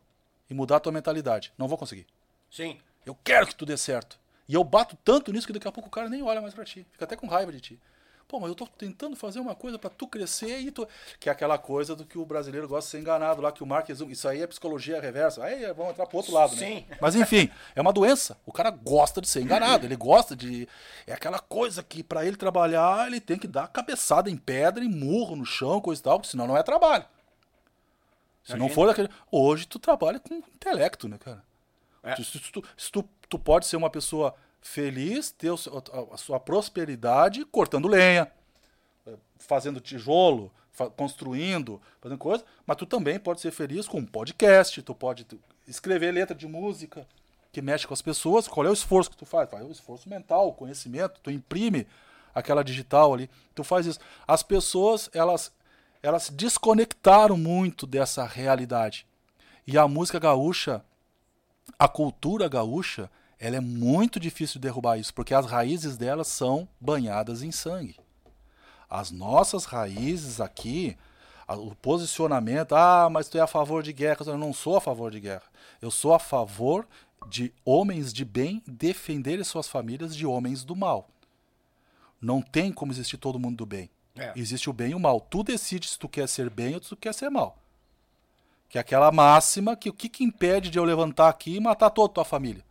e 0.47 0.53
mudar 0.53 0.77
a 0.77 0.79
tua 0.79 0.91
mentalidade. 0.91 1.51
Não 1.57 1.67
vou 1.67 1.77
conseguir. 1.77 2.05
Sim. 2.49 2.77
Eu 3.03 3.17
quero 3.23 3.47
que 3.47 3.55
tudo 3.55 3.69
dê 3.69 3.77
certo. 3.77 4.20
E 4.51 4.53
eu 4.53 4.65
bato 4.65 4.97
tanto 5.01 5.31
nisso 5.31 5.47
que 5.47 5.53
daqui 5.53 5.65
a 5.65 5.71
pouco 5.71 5.87
o 5.87 5.91
cara 5.91 6.09
nem 6.09 6.21
olha 6.21 6.41
mais 6.41 6.53
para 6.53 6.65
ti. 6.65 6.85
Fica 6.91 7.05
até 7.05 7.15
com 7.15 7.25
raiva 7.25 7.53
de 7.53 7.61
ti. 7.61 7.79
Pô, 8.27 8.37
mas 8.37 8.49
eu 8.49 8.55
tô 8.55 8.67
tentando 8.67 9.15
fazer 9.15 9.39
uma 9.39 9.55
coisa 9.55 9.79
para 9.79 9.89
tu 9.89 10.05
crescer 10.05 10.59
e 10.59 10.69
tu. 10.71 10.85
Que 11.21 11.29
é 11.29 11.31
aquela 11.31 11.57
coisa 11.57 11.95
do 11.95 12.03
que 12.03 12.17
o 12.17 12.25
brasileiro 12.25 12.67
gosta 12.67 12.85
de 12.85 12.91
ser 12.91 12.99
enganado 12.99 13.41
lá, 13.41 13.49
que 13.53 13.63
o 13.63 13.65
Marques. 13.65 14.01
Isso 14.01 14.27
aí 14.27 14.41
é 14.41 14.47
psicologia 14.47 14.99
reversa. 14.99 15.41
Aí 15.41 15.65
vamos 15.71 15.93
entrar 15.93 16.05
pro 16.05 16.17
outro 16.17 16.33
lado, 16.33 16.53
né? 16.57 16.59
Sim. 16.59 16.85
Mas 16.99 17.15
enfim, 17.15 17.49
é 17.73 17.79
uma 17.79 17.93
doença. 17.93 18.37
O 18.45 18.51
cara 18.51 18.71
gosta 18.71 19.21
de 19.21 19.29
ser 19.29 19.39
enganado. 19.39 19.85
Ele 19.85 19.95
gosta 19.95 20.35
de. 20.35 20.67
É 21.07 21.13
aquela 21.13 21.39
coisa 21.39 21.81
que 21.81 22.03
para 22.03 22.25
ele 22.25 22.35
trabalhar, 22.35 23.07
ele 23.07 23.21
tem 23.21 23.39
que 23.39 23.47
dar 23.47 23.69
cabeçada 23.69 24.29
em 24.29 24.35
pedra, 24.35 24.83
em 24.83 24.89
murro 24.89 25.37
no 25.37 25.45
chão, 25.45 25.79
coisa 25.79 26.01
e 26.01 26.03
tal, 26.03 26.19
porque 26.19 26.31
senão 26.31 26.45
não 26.45 26.57
é 26.57 26.63
trabalho. 26.63 27.05
Se 28.43 28.51
a 28.51 28.57
não 28.57 28.67
for 28.67 28.87
daquele. 28.87 29.07
Hoje 29.31 29.65
tu 29.65 29.79
trabalha 29.79 30.19
com 30.19 30.35
intelecto, 30.35 31.07
né, 31.07 31.17
cara? 31.17 31.41
É. 32.03 32.15
Se, 32.15 32.23
se, 32.23 32.51
tu, 32.51 32.63
se 32.75 32.91
tu, 32.91 33.07
tu 33.29 33.39
pode 33.39 33.65
ser 33.65 33.77
uma 33.77 33.89
pessoa 33.89 34.35
feliz, 34.61 35.31
ter 35.31 35.51
a 35.51 36.17
sua 36.17 36.39
prosperidade 36.39 37.45
cortando 37.45 37.87
lenha, 37.87 38.31
eh, 39.05 39.15
fazendo 39.37 39.79
tijolo, 39.79 40.51
construindo, 40.95 41.81
fazendo 41.99 42.17
coisa, 42.17 42.43
mas 42.65 42.77
tu 42.77 42.85
também 42.85 43.19
pode 43.19 43.41
ser 43.41 43.51
feliz 43.51 43.87
com 43.87 43.99
um 43.99 44.05
podcast, 44.05 44.81
tu 44.81 44.95
pode 44.95 45.27
escrever 45.67 46.11
letra 46.11 46.35
de 46.35 46.47
música 46.47 47.05
que 47.51 47.61
mexe 47.61 47.85
com 47.85 47.93
as 47.93 48.01
pessoas. 48.01 48.47
Qual 48.47 48.65
é 48.65 48.69
o 48.69 48.73
esforço 48.73 49.11
que 49.11 49.17
tu 49.17 49.25
faz? 49.25 49.49
Faz 49.49 49.65
o 49.65 49.71
esforço 49.71 50.09
mental, 50.09 50.47
o 50.47 50.53
conhecimento, 50.53 51.19
tu 51.21 51.29
imprime 51.29 51.85
aquela 52.33 52.63
digital 52.63 53.13
ali, 53.13 53.29
tu 53.53 53.63
faz 53.63 53.85
isso. 53.85 53.99
As 54.27 54.41
pessoas, 54.41 55.09
elas 55.13 55.51
elas 56.03 56.29
desconectaram 56.29 57.37
muito 57.37 57.85
dessa 57.85 58.25
realidade. 58.25 59.05
E 59.67 59.77
a 59.77 59.87
música 59.87 60.19
gaúcha 60.19 60.83
a 61.77 61.87
cultura 61.87 62.47
gaúcha, 62.47 63.09
ela 63.39 63.55
é 63.55 63.59
muito 63.59 64.19
difícil 64.19 64.59
de 64.59 64.67
derrubar 64.67 64.97
isso, 64.97 65.13
porque 65.13 65.33
as 65.33 65.45
raízes 65.45 65.97
delas 65.97 66.27
são 66.27 66.67
banhadas 66.79 67.41
em 67.41 67.51
sangue. 67.51 67.97
As 68.89 69.09
nossas 69.09 69.65
raízes 69.65 70.39
aqui, 70.39 70.97
o 71.47 71.73
posicionamento, 71.75 72.75
ah, 72.75 73.09
mas 73.09 73.29
tu 73.29 73.37
é 73.37 73.41
a 73.41 73.47
favor 73.47 73.81
de 73.81 73.93
guerra. 73.93 74.25
Eu 74.27 74.37
não 74.37 74.53
sou 74.53 74.75
a 74.75 74.81
favor 74.81 75.11
de 75.11 75.19
guerra. 75.19 75.43
Eu 75.81 75.89
sou 75.89 76.13
a 76.13 76.19
favor 76.19 76.87
de 77.29 77.53
homens 77.65 78.13
de 78.13 78.25
bem 78.25 78.61
defenderem 78.67 79.43
suas 79.43 79.67
famílias 79.67 80.15
de 80.15 80.25
homens 80.25 80.63
do 80.63 80.75
mal. 80.75 81.09
Não 82.21 82.41
tem 82.41 82.71
como 82.71 82.91
existir 82.91 83.17
todo 83.17 83.39
mundo 83.39 83.57
do 83.57 83.65
bem. 83.65 83.89
É. 84.15 84.33
Existe 84.35 84.69
o 84.69 84.73
bem 84.73 84.91
e 84.91 84.95
o 84.95 84.99
mal. 84.99 85.19
Tu 85.21 85.41
decide 85.43 85.87
se 85.87 85.97
tu 85.97 86.07
quer 86.07 86.27
ser 86.27 86.49
bem 86.49 86.75
ou 86.75 86.83
se 86.83 86.89
tu 86.89 86.97
quer 86.97 87.13
ser 87.13 87.29
mal. 87.29 87.57
Que 88.71 88.77
é 88.77 88.81
aquela 88.81 89.11
máxima 89.11 89.75
que 89.75 89.89
o 89.89 89.93
que, 89.93 90.07
que 90.07 90.23
impede 90.23 90.69
de 90.69 90.79
eu 90.79 90.85
levantar 90.85 91.27
aqui 91.27 91.57
e 91.57 91.59
matar 91.59 91.89
toda 91.89 92.09
a 92.09 92.13
tua 92.13 92.23
família? 92.23 92.63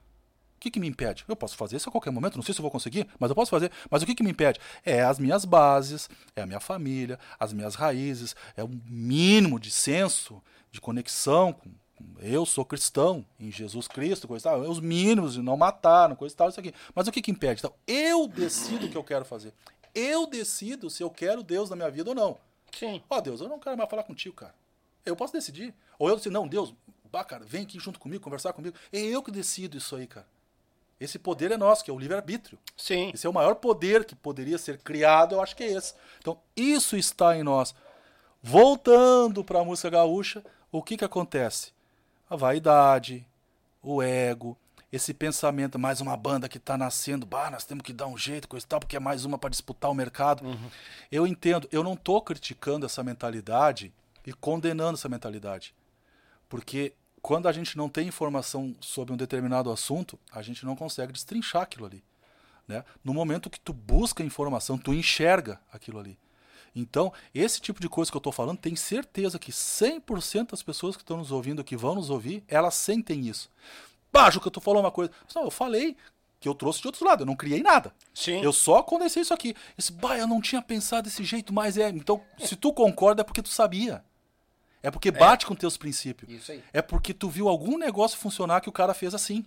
O 0.57 0.59
que, 0.61 0.71
que 0.71 0.81
me 0.81 0.89
impede? 0.89 1.27
Eu 1.29 1.37
posso 1.37 1.59
fazer 1.59 1.77
isso 1.77 1.91
a 1.91 1.93
qualquer 1.93 2.11
momento, 2.11 2.37
não 2.37 2.43
sei 2.43 2.55
se 2.55 2.61
eu 2.61 2.63
vou 2.63 2.71
conseguir, 2.71 3.07
mas 3.19 3.29
eu 3.29 3.37
posso 3.37 3.51
fazer. 3.51 3.71
Mas 3.91 4.03
o 4.03 4.07
que, 4.07 4.15
que 4.15 4.23
me 4.23 4.31
impede? 4.31 4.59
É 4.83 5.03
as 5.03 5.19
minhas 5.19 5.45
bases, 5.45 6.09
é 6.35 6.41
a 6.41 6.47
minha 6.47 6.59
família, 6.59 7.19
as 7.39 7.53
minhas 7.53 7.75
raízes, 7.75 8.35
é 8.57 8.65
o 8.65 8.69
mínimo 8.87 9.61
de 9.61 9.71
senso, 9.71 10.43
de 10.73 10.81
conexão 10.81 11.53
com. 11.53 11.71
Eu 12.19 12.47
sou 12.47 12.65
cristão 12.65 13.23
em 13.39 13.53
Jesus 13.53 13.87
Cristo, 13.87 14.27
coisa 14.27 14.49
e 14.49 14.51
tal. 14.51 14.61
Os 14.63 14.81
mínimos 14.81 15.35
de 15.35 15.43
não 15.43 15.55
matar, 15.55 16.09
não 16.09 16.17
coisa 16.17 16.35
e 16.35 16.37
tal, 16.37 16.49
isso 16.49 16.59
aqui. 16.59 16.73
Mas 16.95 17.07
o 17.09 17.13
que, 17.13 17.21
que 17.21 17.31
impede? 17.31 17.61
Então, 17.61 17.75
eu 17.87 18.27
decido 18.27 18.87
o 18.87 18.91
que 18.91 18.97
eu 18.97 19.05
quero 19.05 19.27
fazer. 19.27 19.53
Eu 19.95 20.27
decido 20.27 20.89
se 20.89 21.03
eu 21.03 21.11
quero 21.11 21.43
Deus 21.43 21.69
na 21.69 21.77
minha 21.77 21.91
vida 21.91 22.09
ou 22.09 22.17
não. 22.17 22.39
Sim. 22.73 23.03
Ó, 23.11 23.21
Deus, 23.21 23.43
eu 23.43 23.51
não 23.51 23.59
quero 23.59 23.77
mais 23.77 23.91
falar 23.91 24.05
contigo, 24.05 24.35
cara. 24.35 24.55
Eu 25.05 25.17
posso 25.17 25.33
decidir. 25.33 25.75
Ou 25.99 26.09
eu 26.09 26.17
decido, 26.17 26.33
não, 26.33 26.47
Deus, 26.47 26.75
bah, 27.11 27.25
cara, 27.25 27.45
vem 27.45 27.63
aqui 27.63 27.79
junto 27.79 27.99
comigo, 27.99 28.23
conversar 28.23 28.53
comigo. 28.53 28.77
É 28.93 28.99
eu 28.99 29.23
que 29.23 29.31
decido 29.31 29.77
isso 29.77 29.97
aí, 29.97 30.07
cara. 30.07 30.27
Esse 31.01 31.19
poder 31.19 31.51
é 31.51 31.57
nosso, 31.57 31.83
que 31.83 31.91
é 31.91 31.95
o 31.95 31.99
livre-arbítrio. 31.99 32.59
Sim. 32.77 33.11
Esse 33.15 33.27
é 33.27 33.31
o 33.31 33.33
maior 33.33 33.55
poder 33.55 34.05
que 34.05 34.15
poderia 34.15 34.59
ser 34.59 34.79
criado, 34.79 35.35
eu 35.35 35.41
acho 35.41 35.57
que 35.57 35.63
é 35.63 35.73
esse. 35.73 35.95
Então, 36.19 36.39
isso 36.55 36.97
está 36.97 37.35
em 37.35 37.43
nós. 37.43 37.75
Voltando 38.43 39.43
para 39.43 39.61
a 39.61 39.65
música 39.65 39.89
gaúcha, 39.89 40.45
o 40.71 40.83
que 40.83 40.99
que 40.99 41.05
acontece? 41.05 41.73
A 42.29 42.37
vaidade, 42.37 43.27
o 43.83 44.03
ego, 44.03 44.57
esse 44.93 45.15
pensamento, 45.15 45.79
mais 45.79 46.01
uma 46.01 46.17
banda 46.17 46.49
que 46.49 46.59
está 46.59 46.77
nascendo, 46.77 47.25
bah, 47.25 47.51
nós 47.51 47.65
temos 47.65 47.83
que 47.83 47.93
dar 47.93 48.07
um 48.07 48.19
jeito, 48.19 48.49
coisa 48.49 48.67
e 48.67 48.69
tal, 48.69 48.81
porque 48.81 48.97
é 48.97 49.01
mais 49.01 49.25
uma 49.25 49.39
para 49.39 49.51
disputar 49.51 49.91
o 49.91 49.95
mercado. 49.95 50.45
Eu 51.11 51.27
entendo, 51.27 51.69
eu 51.73 51.83
não 51.83 51.95
estou 51.95 52.21
criticando 52.21 52.85
essa 52.85 53.03
mentalidade 53.03 53.93
e 54.31 54.33
condenando 54.33 54.95
essa 54.95 55.09
mentalidade. 55.09 55.75
Porque 56.49 56.95
quando 57.21 57.49
a 57.49 57.53
gente 57.53 57.77
não 57.77 57.89
tem 57.89 58.07
informação 58.07 58.77
sobre 58.81 59.13
um 59.13 59.17
determinado 59.17 59.73
assunto, 59.73 60.19
a 60.31 60.41
gente 60.41 60.65
não 60.65 60.77
consegue 60.77 61.13
destrinchar 61.13 61.63
aquilo 61.63 61.85
ali. 61.85 62.03
Né? 62.67 62.85
No 63.03 63.13
momento 63.13 63.51
que 63.51 63.59
tu 63.59 63.73
busca 63.73 64.23
informação, 64.23 64.79
tu 64.79 64.95
enxerga 64.95 65.61
aquilo 65.73 65.99
ali. 65.99 66.17
Então, 66.77 67.13
esse 67.35 67.61
tipo 67.61 67.81
de 67.81 67.89
coisa 67.89 68.09
que 68.09 68.17
eu 68.17 68.21
estou 68.21 68.33
falando, 68.33 68.59
tem 68.59 68.77
certeza 68.77 69.37
que 69.37 69.51
100% 69.51 70.53
das 70.53 70.63
pessoas 70.63 70.97
que 70.97 71.03
estão 71.03 71.17
nos 71.17 71.33
ouvindo, 71.33 71.65
que 71.65 71.77
vão 71.77 71.97
nos 71.97 72.09
ouvir, 72.09 72.45
elas 72.47 72.75
sentem 72.75 73.27
isso. 73.27 73.51
Bajo, 74.13 74.41
que 74.41 74.47
eu 74.47 74.53
tô 74.53 74.61
falando 74.61 74.85
uma 74.85 74.93
coisa. 74.93 75.11
Não, 75.35 75.43
eu 75.43 75.51
falei 75.51 75.97
que 76.39 76.49
eu 76.49 76.55
trouxe 76.55 76.81
de 76.81 76.87
outro 76.87 77.05
lado, 77.05 77.23
eu 77.23 77.27
não 77.27 77.35
criei 77.35 77.61
nada. 77.61 77.93
Sim. 78.15 78.41
Eu 78.41 78.53
só 78.53 78.81
condensei 78.85 79.23
isso 79.23 79.35
aqui. 79.35 79.57
Esse, 79.77 79.91
bah, 79.91 80.17
eu 80.17 80.29
não 80.29 80.41
tinha 80.41 80.63
pensado 80.63 81.03
desse 81.03 81.25
jeito, 81.25 81.53
mas 81.53 81.77
é. 81.77 81.89
Então, 81.89 82.23
se 82.39 82.55
tu 82.55 82.73
concorda, 82.73 83.23
é 83.23 83.25
porque 83.25 83.43
tu 83.43 83.49
sabia. 83.49 84.05
É 84.83 84.91
porque 84.91 85.11
bate 85.11 85.45
com 85.47 85.55
teus 85.55 85.77
princípios. 85.77 86.31
Isso 86.31 86.53
aí. 86.53 86.65
É 86.73 86.81
porque 86.81 87.13
tu 87.13 87.29
viu 87.29 87.49
algum 87.49 87.77
negócio 87.79 88.19
funcionar 88.19 88.61
que 88.61 88.69
o 88.69 88.73
cara 88.73 88.95
fez 88.95 89.15
assim. 89.15 89.45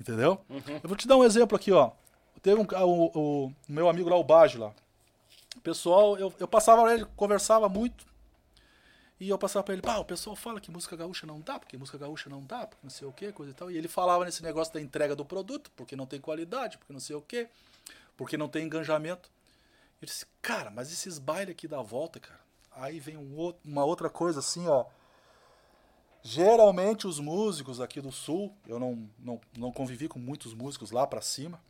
Entendeu? 0.00 0.44
Eu 0.82 0.88
vou 0.88 0.96
te 0.96 1.08
dar 1.08 1.16
um 1.16 1.24
exemplo 1.24 1.56
aqui, 1.56 1.72
ó. 1.72 1.90
Teve 2.40 2.60
um 2.60 2.64
o, 2.86 3.46
o- 3.46 3.54
meu 3.68 3.88
amigo 3.88 4.08
lá, 4.08 4.16
o 4.16 4.22
Bajo 4.22 4.60
lá. 4.60 4.72
O 5.56 5.60
pessoal, 5.60 6.16
eu, 6.16 6.32
eu 6.38 6.46
passava 6.46 6.82
pra 6.82 6.94
ele, 6.94 7.04
conversava 7.16 7.68
muito. 7.68 8.06
E 9.18 9.28
eu 9.28 9.36
passava 9.36 9.64
pra 9.64 9.72
ele, 9.74 9.82
pá, 9.82 9.96
o 9.98 10.04
pessoal 10.04 10.36
fala 10.36 10.60
que 10.60 10.70
música 10.70 10.94
gaúcha 10.94 11.26
não 11.26 11.40
dá, 11.40 11.58
porque 11.58 11.76
música 11.76 11.98
gaúcha 11.98 12.30
não 12.30 12.44
dá, 12.44 12.64
porque 12.64 12.78
não 12.84 12.90
sei 12.90 13.08
o 13.08 13.12
que, 13.12 13.32
coisa 13.32 13.50
e 13.50 13.54
tal. 13.54 13.68
E 13.68 13.76
ele 13.76 13.88
falava 13.88 14.24
nesse 14.24 14.40
negócio 14.44 14.72
da 14.72 14.80
entrega 14.80 15.16
do 15.16 15.24
produto, 15.24 15.72
porque 15.74 15.96
não 15.96 16.06
tem 16.06 16.20
qualidade, 16.20 16.78
porque 16.78 16.92
não 16.92 17.00
sei 17.00 17.16
o 17.16 17.20
que, 17.20 17.48
porque 18.16 18.36
não 18.36 18.48
tem 18.48 18.64
engajamento. 18.66 19.28
Eu 20.00 20.06
disse, 20.06 20.24
cara, 20.40 20.70
mas 20.70 20.92
esses 20.92 21.18
bailes 21.18 21.50
aqui 21.50 21.66
da 21.66 21.82
volta, 21.82 22.20
cara. 22.20 22.38
Aí 22.78 23.00
vem 23.00 23.16
um 23.16 23.36
outro- 23.36 23.60
uma 23.64 23.84
outra 23.84 24.08
coisa 24.08 24.38
assim, 24.40 24.66
ó. 24.68 24.84
Geralmente 26.22 27.06
os 27.06 27.18
músicos 27.20 27.80
aqui 27.80 28.00
do 28.00 28.12
sul, 28.12 28.54
eu 28.66 28.78
não, 28.78 29.08
não, 29.18 29.40
não 29.56 29.72
convivi 29.72 30.08
com 30.08 30.18
muitos 30.18 30.52
músicos 30.52 30.90
lá 30.90 31.06
pra 31.06 31.20
cima, 31.20 31.60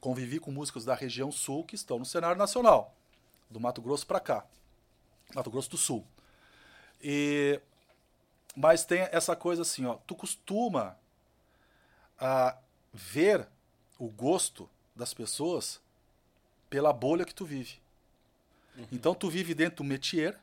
convivi 0.00 0.38
com 0.40 0.50
músicos 0.50 0.84
da 0.84 0.94
região 0.94 1.30
sul 1.30 1.64
que 1.64 1.74
estão 1.74 1.98
no 1.98 2.04
cenário 2.04 2.36
nacional, 2.38 2.94
do 3.48 3.60
Mato 3.60 3.80
Grosso 3.80 4.06
pra 4.06 4.20
cá, 4.20 4.44
Mato 5.34 5.50
Grosso 5.50 5.70
do 5.70 5.76
Sul. 5.76 6.04
E 7.02 7.60
mas 8.54 8.84
tem 8.84 9.02
essa 9.12 9.36
coisa 9.36 9.62
assim, 9.62 9.86
ó, 9.86 9.94
tu 10.06 10.14
costuma 10.14 10.96
a 12.18 12.56
ver 12.92 13.48
o 13.98 14.08
gosto 14.08 14.68
das 14.94 15.14
pessoas 15.14 15.80
pela 16.68 16.92
bolha 16.92 17.24
que 17.24 17.34
tu 17.34 17.44
vive. 17.44 17.80
Então 18.90 19.14
tu 19.14 19.28
vive 19.28 19.54
dentro 19.54 19.78
do 19.78 19.84
métier 19.84 20.36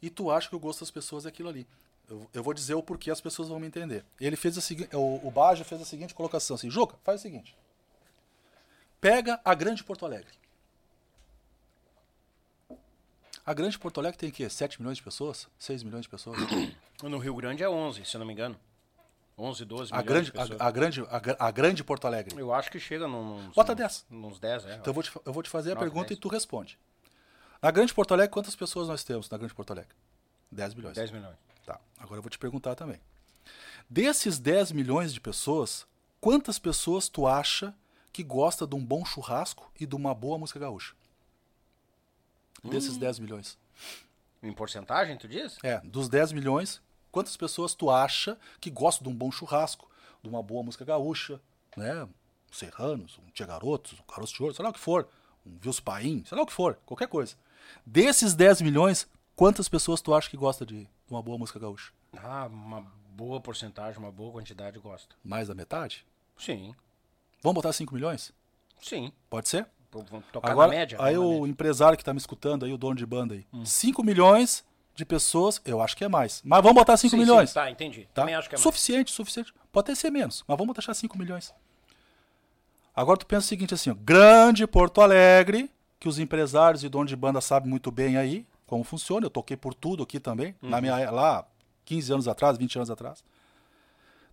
e 0.00 0.08
tu 0.10 0.30
acha 0.30 0.48
que 0.48 0.56
o 0.56 0.58
gosto 0.58 0.80
das 0.80 0.90
pessoas 0.90 1.26
é 1.26 1.28
aquilo 1.28 1.48
ali. 1.48 1.66
Eu, 2.08 2.26
eu 2.34 2.42
vou 2.42 2.52
dizer 2.54 2.74
o 2.74 2.82
porquê 2.82 3.10
as 3.10 3.20
pessoas 3.20 3.48
vão 3.48 3.58
me 3.60 3.66
entender. 3.66 4.04
Ele 4.20 4.36
fez 4.36 4.56
a 4.58 4.60
seguinte, 4.60 4.94
o, 4.94 5.20
o 5.26 5.30
Baja 5.30 5.64
fez 5.64 5.80
a 5.80 5.84
seguinte 5.84 6.14
colocação 6.14 6.54
assim, 6.56 6.70
Juca, 6.70 6.96
faz 7.04 7.20
o 7.20 7.22
seguinte. 7.22 7.56
Pega 9.00 9.40
a 9.44 9.54
Grande 9.54 9.82
Porto 9.84 10.04
Alegre. 10.06 10.32
A 13.44 13.52
Grande 13.52 13.78
Porto 13.78 13.98
Alegre 13.98 14.18
tem 14.18 14.28
o 14.28 14.32
quê? 14.32 14.48
7 14.48 14.80
milhões 14.80 14.98
de 14.98 15.02
pessoas? 15.02 15.48
6 15.58 15.82
milhões 15.82 16.02
de 16.02 16.08
pessoas? 16.08 16.38
No 17.02 17.18
Rio 17.18 17.34
Grande 17.34 17.64
é 17.64 17.68
11, 17.68 18.04
se 18.04 18.14
eu 18.14 18.20
não 18.20 18.26
me 18.26 18.32
engano. 18.32 18.56
11, 19.36 19.64
12 19.64 19.92
A 19.92 19.96
milhões 19.96 20.06
grande, 20.06 20.26
de 20.26 20.32
pessoas. 20.32 20.60
a, 20.60 20.66
a 20.66 20.70
grande, 20.70 21.00
a, 21.00 21.46
a 21.48 21.50
grande 21.50 21.82
Porto 21.82 22.06
Alegre. 22.06 22.38
Eu 22.40 22.54
acho 22.54 22.70
que 22.70 22.78
chega 22.78 23.08
num- 23.08 23.42
nos... 23.46 23.56
Bota 23.56 23.72
nos- 23.72 23.78
10. 23.80 24.06
Nos 24.08 24.38
10, 24.38 24.66
é. 24.66 24.74
Então 24.76 24.84
eu 24.90 24.94
vou 24.94 25.02
te, 25.02 25.10
eu 25.24 25.32
vou 25.32 25.42
te 25.42 25.50
fazer 25.50 25.72
a 25.72 25.74
Nove, 25.74 25.86
pergunta 25.86 26.08
dez. 26.10 26.18
e 26.18 26.20
tu 26.20 26.28
responde. 26.28 26.78
Na 27.62 27.70
Grande 27.70 27.94
Porto 27.94 28.12
Alegre, 28.12 28.32
quantas 28.32 28.56
pessoas 28.56 28.88
nós 28.88 29.04
temos 29.04 29.30
na 29.30 29.38
Grande 29.38 29.54
Porto 29.54 29.70
Alegre? 29.70 29.94
10 30.50 30.74
milhões. 30.74 30.96
10 30.96 31.12
milhões. 31.12 31.36
Tá, 31.64 31.80
agora 31.96 32.18
eu 32.18 32.22
vou 32.22 32.28
te 32.28 32.36
perguntar 32.36 32.74
também. 32.74 33.00
Desses 33.88 34.40
10 34.40 34.72
milhões 34.72 35.14
de 35.14 35.20
pessoas, 35.20 35.86
quantas 36.20 36.58
pessoas 36.58 37.08
tu 37.08 37.24
acha 37.24 37.72
que 38.12 38.24
gosta 38.24 38.66
de 38.66 38.74
um 38.74 38.84
bom 38.84 39.04
churrasco 39.04 39.70
e 39.78 39.86
de 39.86 39.94
uma 39.94 40.12
boa 40.12 40.36
música 40.38 40.58
gaúcha? 40.58 40.94
Desses 42.64 42.96
10 42.96 43.20
milhões. 43.20 43.56
Em 44.42 44.52
porcentagem, 44.52 45.16
tu 45.16 45.28
diz? 45.28 45.56
É, 45.62 45.78
dos 45.80 46.08
10 46.08 46.32
milhões, 46.32 46.82
quantas 47.12 47.36
pessoas 47.36 47.74
tu 47.74 47.90
acha 47.90 48.36
que 48.60 48.70
gostam 48.70 49.04
de 49.04 49.08
um 49.08 49.16
bom 49.16 49.30
churrasco, 49.30 49.88
de 50.20 50.28
uma 50.28 50.42
boa 50.42 50.64
música 50.64 50.84
gaúcha, 50.84 51.40
né? 51.76 52.02
Um 52.02 52.08
Serranos, 52.52 53.18
um 53.18 53.30
Tia 53.30 53.46
Garotos, 53.46 54.00
um 54.00 54.02
Caroço 54.02 54.34
de 54.34 54.42
Ouro, 54.42 54.54
sei 54.54 54.64
lá 54.64 54.70
o 54.70 54.74
que 54.74 54.80
for, 54.80 55.08
um 55.46 55.56
Vilspaim, 55.58 56.24
sei 56.26 56.36
lá 56.36 56.42
o 56.42 56.46
que 56.46 56.52
for, 56.52 56.74
qualquer 56.84 57.06
coisa. 57.06 57.36
Desses 57.84 58.34
10 58.34 58.60
milhões, 58.62 59.06
quantas 59.36 59.68
pessoas 59.68 60.00
tu 60.00 60.14
acha 60.14 60.28
que 60.30 60.36
gosta 60.36 60.64
de, 60.66 60.88
uma 61.10 61.22
boa 61.22 61.38
música 61.38 61.58
gaúcha? 61.58 61.92
Ah, 62.16 62.46
uma 62.50 62.84
boa 63.14 63.40
porcentagem, 63.40 63.98
uma 63.98 64.10
boa 64.12 64.32
quantidade 64.32 64.78
gosta. 64.78 65.14
Mais 65.24 65.48
da 65.48 65.54
metade? 65.54 66.06
Sim, 66.38 66.74
Vamos 67.42 67.56
botar 67.56 67.72
5 67.72 67.92
milhões? 67.94 68.32
sim. 68.80 69.12
Pode 69.28 69.48
ser? 69.48 69.66
Vamos 69.90 70.24
tocar 70.32 70.50
Agora, 70.50 70.68
na 70.68 70.74
média. 70.78 70.96
aí 71.00 71.14
na 71.14 71.20
o 71.20 71.30
média. 71.40 71.48
empresário 71.50 71.98
que 71.98 72.04
tá 72.04 72.12
me 72.14 72.18
escutando 72.18 72.64
aí, 72.64 72.72
o 72.72 72.78
dono 72.78 72.94
de 72.94 73.04
banda 73.04 73.34
aí. 73.34 73.44
5 73.64 74.02
milhões 74.02 74.64
de 74.94 75.04
pessoas, 75.04 75.60
eu 75.64 75.80
acho 75.82 75.96
que 75.96 76.04
é 76.04 76.08
mais. 76.08 76.40
Mas 76.44 76.62
vamos 76.62 76.76
botar 76.76 76.96
5 76.96 77.10
Sim, 77.10 77.18
milhões. 77.18 77.50
Sim, 77.50 77.54
tá, 77.54 77.70
entendi. 77.70 78.02
Tá? 78.06 78.22
Também 78.22 78.34
acho 78.34 78.48
que 78.48 78.54
é 78.54 78.56
mais. 78.56 78.62
suficiente, 78.62 79.10
suficiente. 79.10 79.52
Pode 79.70 79.86
até 79.86 79.94
ser 79.94 80.10
menos, 80.10 80.44
mas 80.46 80.56
vamos 80.56 80.74
taxar 80.74 80.94
5 80.94 81.18
milhões. 81.18 81.52
Agora 82.94 83.18
tu 83.18 83.26
pensa 83.26 83.44
o 83.46 83.48
seguinte 83.48 83.74
assim, 83.74 83.90
ó, 83.90 83.94
grande 83.94 84.66
Porto 84.66 85.00
Alegre, 85.00 85.70
que 86.02 86.08
os 86.08 86.18
empresários 86.18 86.82
e 86.82 86.88
donos 86.88 87.08
de 87.10 87.14
banda 87.14 87.40
sabem 87.40 87.70
muito 87.70 87.88
bem 87.92 88.16
aí 88.16 88.44
como 88.66 88.82
funciona. 88.82 89.24
Eu 89.26 89.30
toquei 89.30 89.56
por 89.56 89.72
tudo 89.72 90.02
aqui 90.02 90.18
também, 90.18 90.52
na 90.60 90.78
Uhum. 90.78 90.82
minha 90.82 91.10
lá 91.12 91.46
15 91.84 92.12
anos 92.12 92.26
atrás, 92.26 92.58
20 92.58 92.74
anos 92.76 92.90
atrás. 92.90 93.22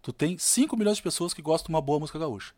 Tu 0.02 0.12
tem 0.12 0.36
5 0.36 0.76
milhões 0.76 0.98
de 0.98 1.04
pessoas 1.04 1.32
que 1.32 1.44
gostam 1.44 1.68
de 1.68 1.76
uma 1.76 1.82
boa 1.82 2.00
música 2.00 2.18
gaúcha. 2.18 2.54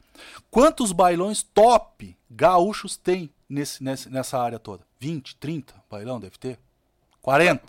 Quantos 0.49 0.93
bailões 0.93 1.43
top 1.43 2.15
gaúchos 2.29 2.95
tem 2.95 3.29
nesse, 3.49 3.83
nesse- 3.83 4.09
nessa 4.09 4.39
área 4.39 4.57
toda? 4.57 4.85
20, 4.97 5.35
30 5.35 5.73
bailão 5.89 6.17
deve 6.17 6.37
ter? 6.37 6.57
40. 7.21 7.65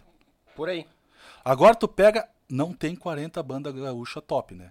Por 0.55 0.69
aí. 0.69 0.86
Agora 1.44 1.74
tu 1.74 1.89
pega, 1.89 2.28
não 2.48 2.73
tem 2.73 2.94
40 2.94 3.43
bandas 3.43 3.74
gaúcha 3.74 4.20
top, 4.23 4.55
né? 4.55 4.70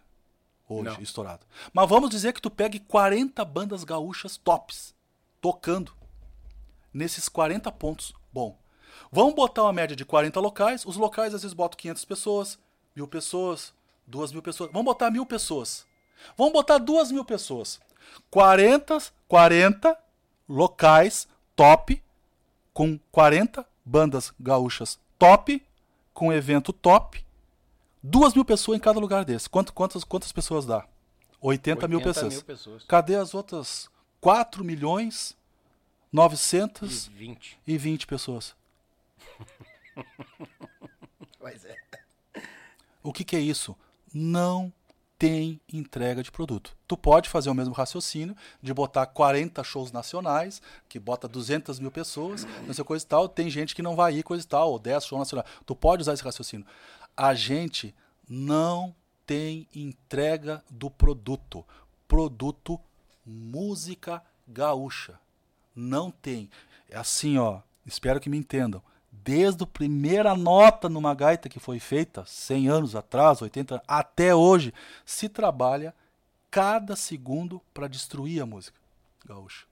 Hoje, 0.70 0.84
Não. 0.90 1.02
estourado. 1.02 1.46
Mas 1.74 1.90
vamos 1.90 2.10
dizer 2.10 2.32
que 2.32 2.42
tu 2.42 2.50
pegue 2.50 2.80
40 2.80 3.44
bandas 3.44 3.84
gaúchas 3.84 4.38
tops, 4.38 4.96
tocando 5.42 5.92
nesses 6.94 7.30
40 7.30 7.72
pontos. 7.72 8.14
Bom, 8.34 8.58
vamos 9.12 9.34
botar 9.34 9.64
uma 9.64 9.74
média 9.74 9.96
de 9.96 10.06
40 10.06 10.40
locais. 10.40 10.86
Os 10.86 10.96
locais 10.96 11.34
às 11.34 11.42
vezes 11.42 11.54
botam 11.54 11.78
500 11.78 12.06
pessoas, 12.06 12.60
mil 12.96 13.08
pessoas, 13.08 13.74
duas 14.06 14.32
mil 14.32 14.42
pessoas. 14.42 14.72
Vamos 14.72 14.86
botar 14.86 15.10
mil 15.12 15.26
pessoas. 15.26 15.86
Vamos 16.38 16.54
botar 16.54 16.78
duas 16.78 17.12
mil 17.12 17.26
pessoas. 17.26 17.80
40, 18.30 19.00
40 19.28 19.98
locais 20.48 21.28
top 21.56 22.02
com 22.74 23.00
40 23.12 23.66
bandas 23.86 24.34
gaúchas 24.40 25.00
top, 25.18 25.64
com 26.14 26.34
evento 26.34 26.74
top, 26.74 27.24
duas 28.02 28.34
mil 28.34 28.44
pessoas 28.44 28.78
em 28.78 28.82
cada 28.82 29.00
lugar 29.00 29.24
desse. 29.24 29.50
Quanto, 29.50 29.74
quantas, 29.74 30.04
quantas 30.04 30.32
pessoas 30.32 30.66
dá? 30.66 30.86
80, 31.40 31.88
mil, 31.88 32.00
80 32.00 32.14
pessoas. 32.14 32.34
mil 32.34 32.44
pessoas. 32.44 32.84
Cadê 32.86 33.16
as 33.16 33.34
outras 33.34 33.90
4 34.20 34.64
milhões 34.64 35.36
920 36.12 37.58
20. 37.66 38.08
pessoas? 38.08 38.56
Pois 41.40 41.66
é. 41.66 41.76
O 43.02 43.12
que, 43.12 43.24
que 43.24 43.36
é 43.36 43.40
isso? 43.40 43.76
Não 44.14 44.72
tem 45.18 45.60
entrega 45.72 46.24
de 46.24 46.32
produto. 46.32 46.76
Tu 46.88 46.98
pode 46.98 47.30
fazer 47.30 47.50
o 47.50 47.54
mesmo 47.54 47.74
raciocínio 47.74 48.36
de 48.62 48.74
botar 48.74 49.06
40 49.06 49.64
shows 49.64 49.92
nacionais, 49.92 50.62
que 50.90 51.00
bota 51.00 51.28
200 51.28 51.80
mil 51.80 51.92
pessoas, 51.92 52.44
não 52.66 52.74
sei 52.74 52.84
coisa 52.84 53.06
e 53.06 53.08
tal. 53.08 53.30
Tem 53.30 53.50
gente 53.50 53.76
que 53.76 53.84
não 53.84 53.96
vai 53.96 54.16
ir, 54.16 54.24
coisa 54.24 54.44
e 54.44 54.48
tal, 54.48 54.72
ou 54.72 54.80
10 54.80 55.06
shows 55.06 55.20
nacionais. 55.20 55.48
Tu 55.64 55.76
pode 55.76 56.02
usar 56.02 56.14
esse 56.14 56.24
raciocínio. 56.24 56.66
A 57.16 57.34
gente 57.34 57.94
não 58.28 58.96
tem 59.26 59.68
entrega 59.76 60.64
do 60.70 60.90
produto. 60.90 61.66
Produto 62.08 62.80
música 63.24 64.24
gaúcha. 64.48 65.21
Não 65.76 66.12
tem. 66.12 66.50
É 66.90 66.98
assim, 66.98 67.38
ó. 67.38 67.62
Espero 67.86 68.20
que 68.20 68.30
me 68.30 68.38
entendam. 68.38 68.82
Desde 69.12 69.64
a 69.64 69.68
primeira 69.68 70.36
nota 70.36 70.90
numa 70.90 71.14
gaita 71.14 71.50
que 71.50 71.60
foi 71.60 71.80
feita, 71.80 72.24
100 72.26 72.70
anos 72.70 72.96
atrás, 72.96 73.42
80 73.42 73.76
anos, 73.76 73.86
até 73.88 74.34
hoje, 74.34 74.74
se 75.06 75.30
trabalha 75.30 75.94
cada 76.50 76.96
segundo 76.96 77.62
para 77.74 77.88
destruir 77.88 78.42
a 78.42 78.46
música 78.46 78.78
gaúcha. 79.26 79.66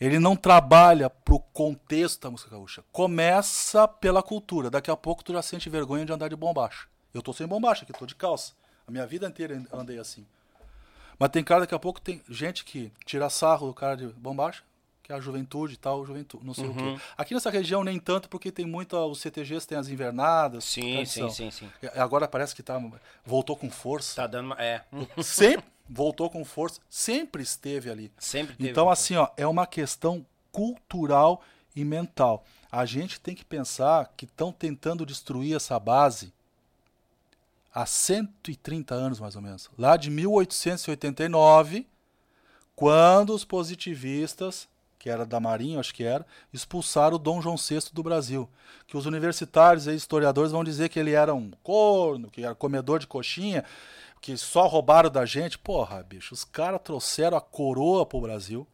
Ele 0.00 0.18
não 0.18 0.34
trabalha 0.34 1.10
pro 1.10 1.38
contexto 1.38 2.22
da 2.22 2.30
música 2.30 2.50
gaúcha. 2.50 2.82
Começa 2.90 3.86
pela 3.86 4.22
cultura. 4.22 4.70
Daqui 4.70 4.90
a 4.90 4.96
pouco 4.96 5.22
tu 5.22 5.32
já 5.32 5.42
sente 5.42 5.68
vergonha 5.68 6.06
de 6.06 6.12
andar 6.12 6.28
de 6.28 6.36
bombacha. 6.36 6.88
Eu 7.12 7.20
tô 7.20 7.32
sem 7.32 7.46
bombacha 7.46 7.82
aqui, 7.82 7.92
tô 7.92 8.06
de 8.06 8.14
calça. 8.14 8.54
A 8.86 8.90
minha 8.90 9.06
vida 9.06 9.26
inteira 9.26 9.62
andei 9.72 9.98
assim. 9.98 10.26
Mas 11.18 11.28
tem 11.28 11.44
cara, 11.44 11.60
daqui 11.60 11.74
a 11.74 11.78
pouco 11.78 12.00
tem 12.00 12.22
gente 12.30 12.64
que 12.64 12.90
tira 13.04 13.28
sarro 13.28 13.66
do 13.66 13.74
cara 13.74 13.94
de 13.94 14.06
bombacha, 14.06 14.62
que 15.10 15.14
é 15.14 15.16
a 15.16 15.20
juventude 15.20 15.74
e 15.74 15.76
tal, 15.76 16.06
juventude, 16.06 16.46
não 16.46 16.54
sei 16.54 16.66
o 16.68 16.72
quê. 16.74 17.00
Aqui 17.18 17.34
nessa 17.34 17.50
região 17.50 17.82
nem 17.82 17.98
tanto, 17.98 18.28
porque 18.28 18.52
tem 18.52 18.64
muito, 18.64 18.96
os 18.96 19.20
CTGs 19.20 19.66
tem 19.66 19.76
as 19.76 19.88
invernadas. 19.88 20.64
Sim, 20.64 20.92
tradição. 20.94 21.28
sim, 21.30 21.50
sim, 21.50 21.66
sim. 21.66 21.88
E 21.94 21.98
Agora 21.98 22.28
parece 22.28 22.54
que 22.54 22.62
tá, 22.62 22.80
voltou 23.26 23.56
com 23.56 23.68
força. 23.68 24.14
Tá 24.14 24.26
dando. 24.28 24.46
uma- 24.46 24.56
É. 24.62 24.84
Sempre 25.22 25.64
voltou 25.88 26.30
com 26.30 26.44
força, 26.44 26.80
sempre 26.88 27.42
esteve 27.42 27.90
ali. 27.90 28.12
Sempre 28.18 28.54
teve. 28.54 28.70
Então, 28.70 28.88
assim, 28.88 29.16
ó, 29.16 29.28
é 29.36 29.44
uma 29.46 29.66
questão 29.66 30.24
cultural 30.52 31.42
e 31.74 31.84
mental. 31.84 32.44
A 32.70 32.86
gente 32.86 33.20
tem 33.20 33.34
que 33.34 33.44
pensar 33.44 34.12
que 34.16 34.24
estão 34.26 34.52
tentando 34.52 35.04
destruir 35.04 35.56
essa 35.56 35.76
base 35.80 36.32
há 37.74 37.84
130 37.84 38.94
anos, 38.94 39.18
mais 39.18 39.34
ou 39.34 39.42
menos. 39.42 39.68
Lá 39.76 39.96
de 39.96 40.08
1889, 40.08 41.84
quando 42.76 43.34
os 43.34 43.44
positivistas, 43.44 44.68
que 45.00 45.08
era 45.08 45.24
da 45.24 45.40
Marinha, 45.40 45.80
acho 45.80 45.94
que 45.94 46.04
era, 46.04 46.26
expulsaram 46.52 47.16
o 47.16 47.18
Dom 47.18 47.40
João 47.40 47.56
VI 47.56 47.90
do 47.90 48.02
Brasil. 48.02 48.46
Que 48.86 48.98
os 48.98 49.06
universitários 49.06 49.86
e 49.86 49.94
historiadores 49.94 50.52
vão 50.52 50.62
dizer 50.62 50.90
que 50.90 50.98
ele 50.98 51.12
era 51.12 51.34
um 51.34 51.50
corno, 51.62 52.30
que 52.30 52.44
era 52.44 52.54
comedor 52.54 52.98
de 52.98 53.06
coxinha, 53.06 53.64
que 54.20 54.36
só 54.36 54.66
roubaram 54.66 55.10
da 55.10 55.24
gente. 55.24 55.58
Porra, 55.58 56.02
bicho, 56.02 56.34
os 56.34 56.44
caras 56.44 56.82
trouxeram 56.84 57.38
a 57.38 57.40
coroa 57.40 58.04
pro 58.04 58.20
Brasil 58.20 58.66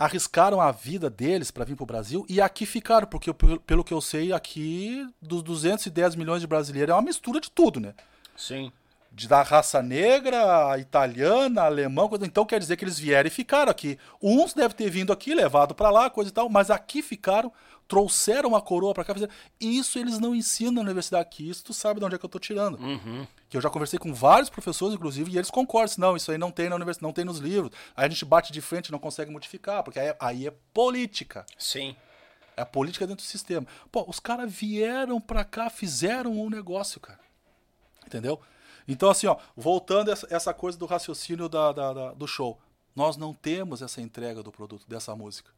arriscaram 0.00 0.62
a 0.62 0.72
vida 0.72 1.10
deles 1.10 1.50
para 1.50 1.62
vir 1.62 1.76
para 1.76 1.82
o 1.82 1.86
Brasil 1.86 2.24
e 2.26 2.40
aqui 2.40 2.64
ficaram, 2.64 3.06
porque 3.06 3.34
pelo 3.66 3.84
que 3.84 3.92
eu 3.92 4.00
sei, 4.00 4.32
aqui 4.32 5.06
dos 5.20 5.42
210 5.42 6.14
milhões 6.14 6.40
de 6.40 6.46
brasileiros 6.46 6.90
é 6.90 6.94
uma 6.94 7.02
mistura 7.02 7.38
de 7.38 7.50
tudo, 7.50 7.78
né? 7.78 7.92
Sim. 8.34 8.72
De 9.12 9.26
da 9.26 9.42
raça 9.42 9.82
negra, 9.82 10.78
italiana, 10.78 11.62
alemão, 11.62 12.08
coisa- 12.08 12.24
então 12.24 12.44
quer 12.46 12.60
dizer 12.60 12.76
que 12.76 12.84
eles 12.84 12.98
vieram 12.98 13.26
e 13.26 13.30
ficaram 13.30 13.70
aqui. 13.70 13.98
Uns 14.22 14.54
devem 14.54 14.76
ter 14.76 14.88
vindo 14.88 15.12
aqui, 15.12 15.34
levado 15.34 15.74
para 15.74 15.90
lá, 15.90 16.08
coisa 16.08 16.30
e 16.30 16.32
tal, 16.32 16.48
mas 16.48 16.70
aqui 16.70 17.02
ficaram, 17.02 17.52
trouxeram 17.88 18.54
a 18.54 18.62
coroa 18.62 18.94
para 18.94 19.04
cá. 19.04 19.12
fizeram- 19.12 19.32
Isso 19.60 19.98
eles 19.98 20.20
não 20.20 20.32
ensinam 20.32 20.70
na 20.74 20.80
universidade 20.82 21.22
aqui, 21.22 21.50
isso 21.50 21.64
tu 21.64 21.74
sabe 21.74 21.98
de 21.98 22.06
onde 22.06 22.14
é 22.14 22.18
que 22.18 22.24
eu 22.24 22.28
tô 22.30 22.38
tirando. 22.38 22.78
Que 23.48 23.56
eu 23.56 23.60
já 23.60 23.68
conversei 23.68 23.98
com 23.98 24.14
vários 24.14 24.48
professores, 24.48 24.94
inclusive, 24.94 25.28
e 25.32 25.36
eles 25.36 25.50
concordam. 25.50 25.86
dizem, 25.88 26.00
Não, 26.00 26.16
isso 26.16 26.30
aí 26.30 26.38
não 26.38 26.52
tem 26.52 26.68
na 26.68 26.76
universidade, 26.76 27.02
não 27.02 27.12
tem 27.12 27.24
nos 27.24 27.38
livros. 27.40 27.72
Aí 27.96 28.06
a 28.06 28.08
gente 28.08 28.24
bate 28.24 28.52
de 28.52 28.60
frente 28.60 28.88
e 28.88 28.92
não 28.92 28.98
consegue 29.00 29.30
modificar, 29.32 29.82
porque 29.82 29.98
aí, 29.98 30.06
é- 30.08 30.16
aí 30.20 30.46
é 30.46 30.52
política. 30.72 31.44
Sim. 31.58 31.96
É 32.56 32.62
a 32.62 32.66
política 32.66 33.08
dentro 33.08 33.24
do 33.24 33.28
sistema. 33.28 33.66
Pô, 33.90 34.04
os 34.06 34.20
caras 34.20 34.52
vieram 34.52 35.20
pra 35.20 35.42
cá, 35.42 35.68
fizeram 35.68 36.30
um 36.40 36.48
negócio, 36.48 37.00
cara. 37.00 37.18
Entendeu? 38.06 38.40
Então, 38.92 39.08
assim, 39.10 39.26
ó, 39.26 39.36
voltando 39.56 40.10
essa, 40.10 40.26
essa 40.30 40.52
coisa 40.52 40.76
do 40.78 40.84
raciocínio 40.86 41.48
da, 41.48 41.72
da- 41.72 41.92
da- 41.92 42.12
do 42.12 42.26
show. 42.26 42.58
Nós 42.94 43.16
não 43.16 43.32
temos 43.32 43.82
essa 43.82 44.00
entrega 44.00 44.42
do 44.42 44.50
produto, 44.50 44.84
dessa 44.88 45.14
música. 45.14 45.50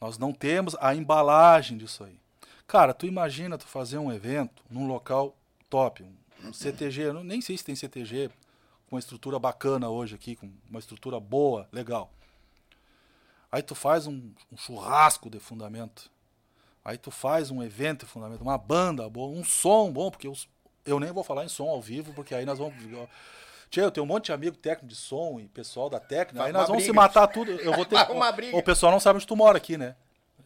Nós 0.00 0.18
não 0.18 0.32
temos 0.32 0.76
a 0.80 0.94
embalagem 0.94 1.78
disso 1.78 2.04
aí. 2.04 2.20
Cara, 2.66 2.92
tu 2.92 3.06
imagina 3.06 3.56
tu 3.56 3.66
fazer 3.66 3.98
um 3.98 4.12
evento 4.12 4.62
num 4.70 4.86
local 4.86 5.34
top, 5.70 6.02
um, 6.44 6.52
CTG, 6.52 7.02
eu 7.04 7.24
nem 7.24 7.40
sei 7.40 7.56
se 7.56 7.64
tem 7.64 7.74
CTG 7.74 8.28
com 8.88 8.94
uma 8.96 8.98
estrutura 9.00 9.38
bacana 9.38 9.88
hoje 9.88 10.14
aqui, 10.14 10.36
com 10.36 10.50
uma 10.68 10.78
estrutura 10.78 11.18
boa, 11.18 11.66
legal. 11.72 12.10
Aí 13.50 13.62
tu 13.62 13.74
faz 13.74 14.06
um, 14.06 14.30
um 14.52 14.56
churrasco 14.56 15.30
de 15.30 15.40
fundamento. 15.40 16.10
Aí 16.84 16.96
tu 16.98 17.10
faz 17.10 17.50
um 17.50 17.62
evento 17.62 18.04
de 18.04 18.12
fundamento, 18.12 18.42
uma 18.42 18.58
banda 18.58 19.08
boa, 19.08 19.28
um 19.36 19.42
som 19.42 19.90
bom, 19.90 20.10
porque 20.10 20.28
os- 20.28 20.46
eu 20.88 21.00
nem 21.00 21.12
vou 21.12 21.22
falar 21.22 21.44
em 21.44 21.48
som 21.48 21.68
ao 21.68 21.80
vivo, 21.80 22.12
porque 22.14 22.34
aí 22.34 22.44
nós 22.44 22.58
vamos. 22.58 22.74
Tchê, 23.70 23.82
eu 23.82 23.90
tenho 23.90 24.04
um 24.04 24.08
monte 24.08 24.26
de 24.26 24.32
amigo 24.32 24.56
técnico 24.56 24.86
de 24.86 24.96
som 24.96 25.38
e 25.38 25.46
pessoal 25.48 25.90
da 25.90 26.00
técnica, 26.00 26.44
aí 26.44 26.52
nós 26.52 26.68
vamos 26.68 26.82
se 26.82 26.88
briga. 26.88 27.02
matar 27.02 27.26
tudo. 27.26 27.50
Eu 27.52 27.74
vou 27.74 27.84
ter 27.86 27.96
Uma 28.10 28.32
briga. 28.32 28.56
O 28.56 28.62
pessoal 28.62 28.90
não 28.90 29.00
sabe 29.00 29.16
onde 29.16 29.26
tu 29.26 29.36
mora 29.36 29.58
aqui, 29.58 29.76
né? 29.76 29.94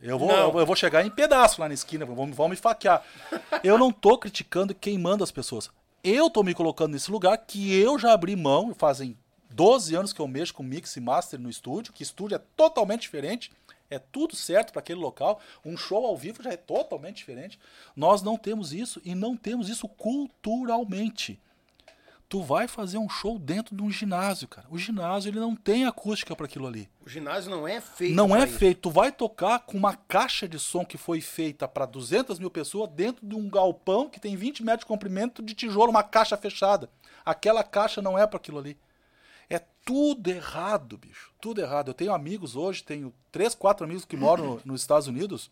Eu 0.03 0.19
vou, 0.19 0.33
eu 0.33 0.67
vou 0.67 0.75
chegar 0.75 1.07
em 1.07 1.11
pedaço 1.11 1.61
lá 1.61 1.69
na 1.69 1.75
esquina, 1.75 2.05
vão, 2.05 2.33
vão 2.33 2.49
me 2.49 2.57
faquear. 2.57 3.05
Eu 3.63 3.79
não 3.79 3.93
tô 3.93 4.19
criticando 4.19 4.73
e 4.73 4.75
queimando 4.75 5.23
as 5.23 5.31
pessoas. 5.31 5.71
Eu 6.03 6.29
tô 6.29 6.43
me 6.43 6.53
colocando 6.53 6.91
nesse 6.93 7.09
lugar 7.09 7.39
que 7.39 7.81
eu 7.81 7.97
já 7.97 8.13
abri 8.13 8.35
mão, 8.35 8.75
fazem 8.75 9.17
12 9.51 9.95
anos 9.95 10.13
que 10.13 10.21
eu 10.21 10.27
mexo 10.27 10.53
com 10.53 10.65
mix 10.65 10.97
e 10.97 11.01
master 11.01 11.39
no 11.39 11.49
estúdio, 11.49 11.93
que 11.93 12.03
estúdio 12.03 12.35
é 12.35 12.41
totalmente 12.57 13.03
diferente, 13.03 13.53
é 13.95 13.99
tudo 13.99 14.35
certo 14.35 14.73
para 14.73 14.81
aquele 14.81 15.01
local. 15.01 15.41
Um 15.65 15.77
show 15.77 16.05
ao 16.07 16.17
vivo 16.17 16.43
já 16.43 16.51
é 16.51 16.57
totalmente 16.57 17.17
diferente. 17.17 17.59
Nós 17.95 18.23
não 18.23 18.37
temos 18.37 18.73
isso 18.73 19.01
e 19.05 19.15
não 19.15 19.37
temos 19.37 19.69
isso 19.69 19.89
culturalmente. 19.89 21.39
Tu 22.33 22.41
vai 22.41 22.67
fazer 22.67 22.97
um 22.97 23.11
show 23.11 23.39
dentro 23.39 23.77
de 23.77 23.83
um 23.83 23.91
ginásio, 23.91 24.49
cara. 24.49 24.67
O 24.71 24.79
ginásio 24.79 25.29
ele 25.29 25.39
não 25.39 25.55
tem 25.55 25.85
acústica 25.85 26.35
para 26.35 26.47
aquilo 26.47 26.67
ali. 26.67 26.89
O 27.05 27.09
ginásio 27.11 27.51
não 27.51 27.69
é 27.69 27.79
feito. 27.79 28.15
Não 28.15 28.35
é 28.35 28.45
isso. 28.47 28.59
feito. 28.59 28.81
Tu 28.81 28.91
vai 28.91 29.13
tocar 29.13 29.59
com 29.59 29.77
uma 29.77 29.95
caixa 29.95 30.49
de 30.49 30.59
som 30.59 30.83
que 30.83 30.97
foi 30.97 31.21
feita 31.21 31.69
para 31.69 31.85
200 31.85 32.39
mil 32.39 32.51
pessoas 32.51 32.89
dentro 32.89 33.27
de 33.27 33.35
um 33.35 33.51
galpão 33.51 34.09
que 34.09 34.19
tem 34.19 34.35
20 34.35 34.65
metros 34.65 34.81
de 34.81 34.87
comprimento 34.87 35.43
de 35.43 35.53
tijolo, 35.53 35.91
uma 35.91 36.03
caixa 36.03 36.35
fechada. 36.35 36.89
Aquela 37.23 37.63
caixa 37.63 38.01
não 38.01 38.19
é 38.19 38.27
para 38.27 38.39
aquilo 38.39 38.59
ali. 38.59 38.79
É 39.55 39.61
tudo 39.85 40.29
errado, 40.31 40.97
bicho. 40.97 41.33
Tudo 41.41 41.61
errado. 41.61 41.89
Eu 41.89 41.95
tenho 41.95 42.13
amigos 42.15 42.57
hoje, 42.57 42.83
tenho 42.83 43.13
três, 43.31 43.55
quatro 43.55 43.85
amigos 43.85 44.05
que 44.05 44.17
moram 44.17 44.45
no- 44.65 44.73
nos 44.73 44.81
Estados 44.81 45.09
Unidos, 45.09 45.51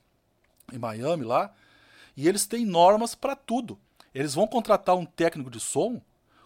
em 0.73 0.79
Miami 0.79 1.25
lá, 1.25 1.53
e 2.17 2.27
eles 2.29 2.47
têm 2.47 2.65
normas 2.65 3.15
para 3.15 3.37
tudo. 3.37 3.79
Eles 4.15 4.35
vão 4.35 4.47
contratar 4.47 4.97
um 4.97 5.05
técnico 5.05 5.51
de 5.51 5.61
som. 5.61 6.01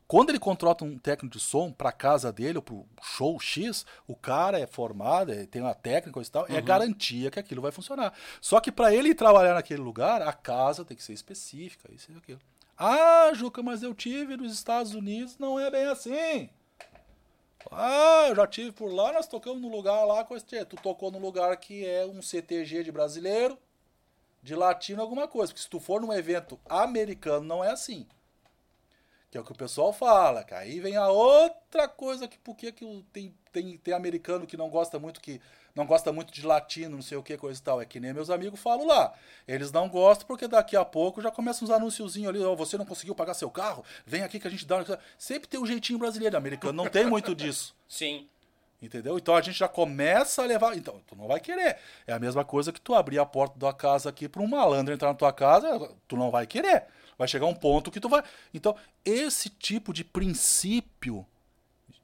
Quando 0.07 0.29
ele 0.31 0.39
contrata 0.39 0.85
um 0.85 0.99
técnico 0.99 1.39
de 1.39 1.43
som 1.43 1.73
para 1.73 1.91
casa 1.91 2.31
dele 2.31 2.59
ou 2.59 2.63
para 2.63 2.77
show 3.03 3.41
X, 3.41 3.87
o 4.07 4.15
cara 4.15 4.59
é 4.59 4.67
formado, 4.67 5.33
é- 5.33 5.47
tem 5.47 5.63
uma 5.63 5.75
técnica 5.75 6.21
e 6.21 6.27
tal, 6.27 6.47
é 6.49 6.61
garantia 6.61 7.31
que 7.31 7.39
aquilo 7.39 7.63
vai 7.63 7.73
funcionar. 7.73 8.13
Só 8.41 8.61
que 8.61 8.71
para 8.71 8.95
ele 8.95 9.15
trabalhar 9.15 9.55
naquele 9.55 9.81
lugar, 9.81 10.21
a 10.21 10.33
casa 10.33 10.85
tem 10.85 10.97
que 10.97 11.03
ser 11.03 11.15
específica, 11.15 11.91
isso 11.93 12.13
e 12.13 12.17
aquilo. 12.19 12.41
Ah, 12.77 13.31
Juca, 13.35 13.63
mas 13.63 13.83
eu 13.83 13.95
tive 13.95 14.37
nos 14.37 14.53
Estados 14.53 14.95
Unidos, 14.95 15.39
não 15.39 15.59
é 15.59 15.71
bem 15.71 15.87
assim. 15.87 16.51
Ah, 17.71 18.27
eu 18.29 18.37
já 18.37 18.47
tive 18.47 18.73
por 18.73 18.93
lá, 18.93 19.13
nós 19.13 19.27
tocamos 19.27 19.61
no 19.61 19.69
lugar 19.69 20.05
lá 20.05 20.25
com 20.25 20.37
esse. 20.37 20.65
Tu 20.65 20.77
tocou 20.77 21.11
no 21.11 21.19
lugar 21.19 21.57
que 21.57 21.87
é 21.87 22.05
um 22.05 22.21
CTG 22.21 22.85
de 22.85 22.93
brasileiro, 22.93 23.59
de 24.43 24.55
latino, 24.55 25.01
alguma 25.01 25.27
coisa. 25.27 25.53
Porque 25.53 25.63
se 25.63 25.71
tu 25.71 25.81
for 25.81 26.01
num 26.01 26.13
evento 26.13 26.59
americano, 26.69 27.45
não 27.45 27.65
é 27.65 27.71
assim. 27.71 28.07
Que 29.31 29.39
é 29.39 29.41
o 29.41 29.45
que 29.45 29.53
o 29.53 29.57
pessoal 29.57 29.93
fala, 29.93 30.45
que 30.45 30.55
aí 30.55 30.79
vem 30.79 30.97
a 30.97 31.09
outra 31.09 31.89
coisa 31.89 32.29
que 32.29 32.39
por 32.39 32.55
que 32.55 32.71
tem, 33.13 33.35
tem, 33.53 33.79
tem 33.79 33.95
americano 33.95 34.47
que 34.47 34.57
não 34.57 34.71
gosta 34.71 34.99
muito 34.99 35.21
que 35.21 35.41
não 35.75 35.85
gosta 35.87 36.13
muito 36.13 36.33
de 36.33 36.47
latino, 36.47 36.95
não 36.95 37.03
sei 37.03 37.19
o 37.19 37.23
que, 37.23 37.37
coisa 37.37 37.59
e 37.59 37.63
tal. 37.63 37.81
É 37.81 37.85
que 37.85 37.99
nem 37.99 38.13
meus 38.13 38.31
amigos 38.31 38.61
falam 38.61 38.87
lá. 38.87 39.13
Eles 39.47 39.73
não 39.73 39.89
gostam 39.89 40.27
porque 40.27 40.47
daqui 40.47 40.77
a 40.77 40.85
pouco 40.85 41.21
já 41.21 41.31
começam 41.31 41.67
uns 41.67 41.71
anunciozinhos 41.71 42.29
ali, 42.29 42.43
ó, 42.43 42.55
você 42.55 42.79
não 42.79 42.87
conseguiu 42.87 43.15
pagar 43.15 43.35
seu 43.35 43.51
carro? 43.51 43.85
Vem 44.07 44.23
aqui 44.23 44.39
que 44.39 44.47
a 44.47 44.51
gente 44.51 44.65
dá. 44.65 44.85
Sempre 45.19 45.49
tem 45.49 45.59
um 45.59 45.67
jeitinho 45.67 45.99
brasileiro, 45.99 46.37
americano 46.37 46.73
não 46.73 46.89
tem 46.89 47.07
muito 47.07 47.35
disso. 47.35 47.75
Sim. 47.89 48.29
Entendeu? 48.81 49.17
Então 49.19 49.35
a 49.35 49.41
gente 49.41 49.59
já 49.59 49.67
começa 49.67 50.43
a 50.43 50.47
levar. 50.47 50.77
Então, 50.77 51.01
tu 51.07 51.17
não 51.17 51.27
vai 51.27 51.41
querer. 51.41 51.79
É 52.07 52.13
a 52.13 52.19
mesma 52.19 52.45
coisa 52.45 52.73
que 52.73 52.81
tu 52.81 52.95
abrir 52.95 53.19
a 53.19 53.27
porta 53.27 53.55
da 53.55 53.61
tua 53.61 53.75
casa 53.75 54.11
aqui 54.11 54.29
para 54.29 54.43
um 54.43 54.47
malandro 54.47 54.93
entrar 54.93 55.09
na 55.09 55.15
tua 55.15 55.33
casa, 55.33 55.91
tu 56.07 56.17
não 56.17 56.31
vai 56.31 56.47
querer. 56.47 56.85
Vai 57.17 57.27
chegar 57.27 57.47
um 57.47 57.55
ponto 57.55 57.91
que 57.91 58.01
tu 58.01 58.09
vai. 58.09 58.23
Então, 58.53 58.77
esse 59.05 59.49
tipo 59.49 59.93
de 59.93 60.05
princípio 60.05 61.27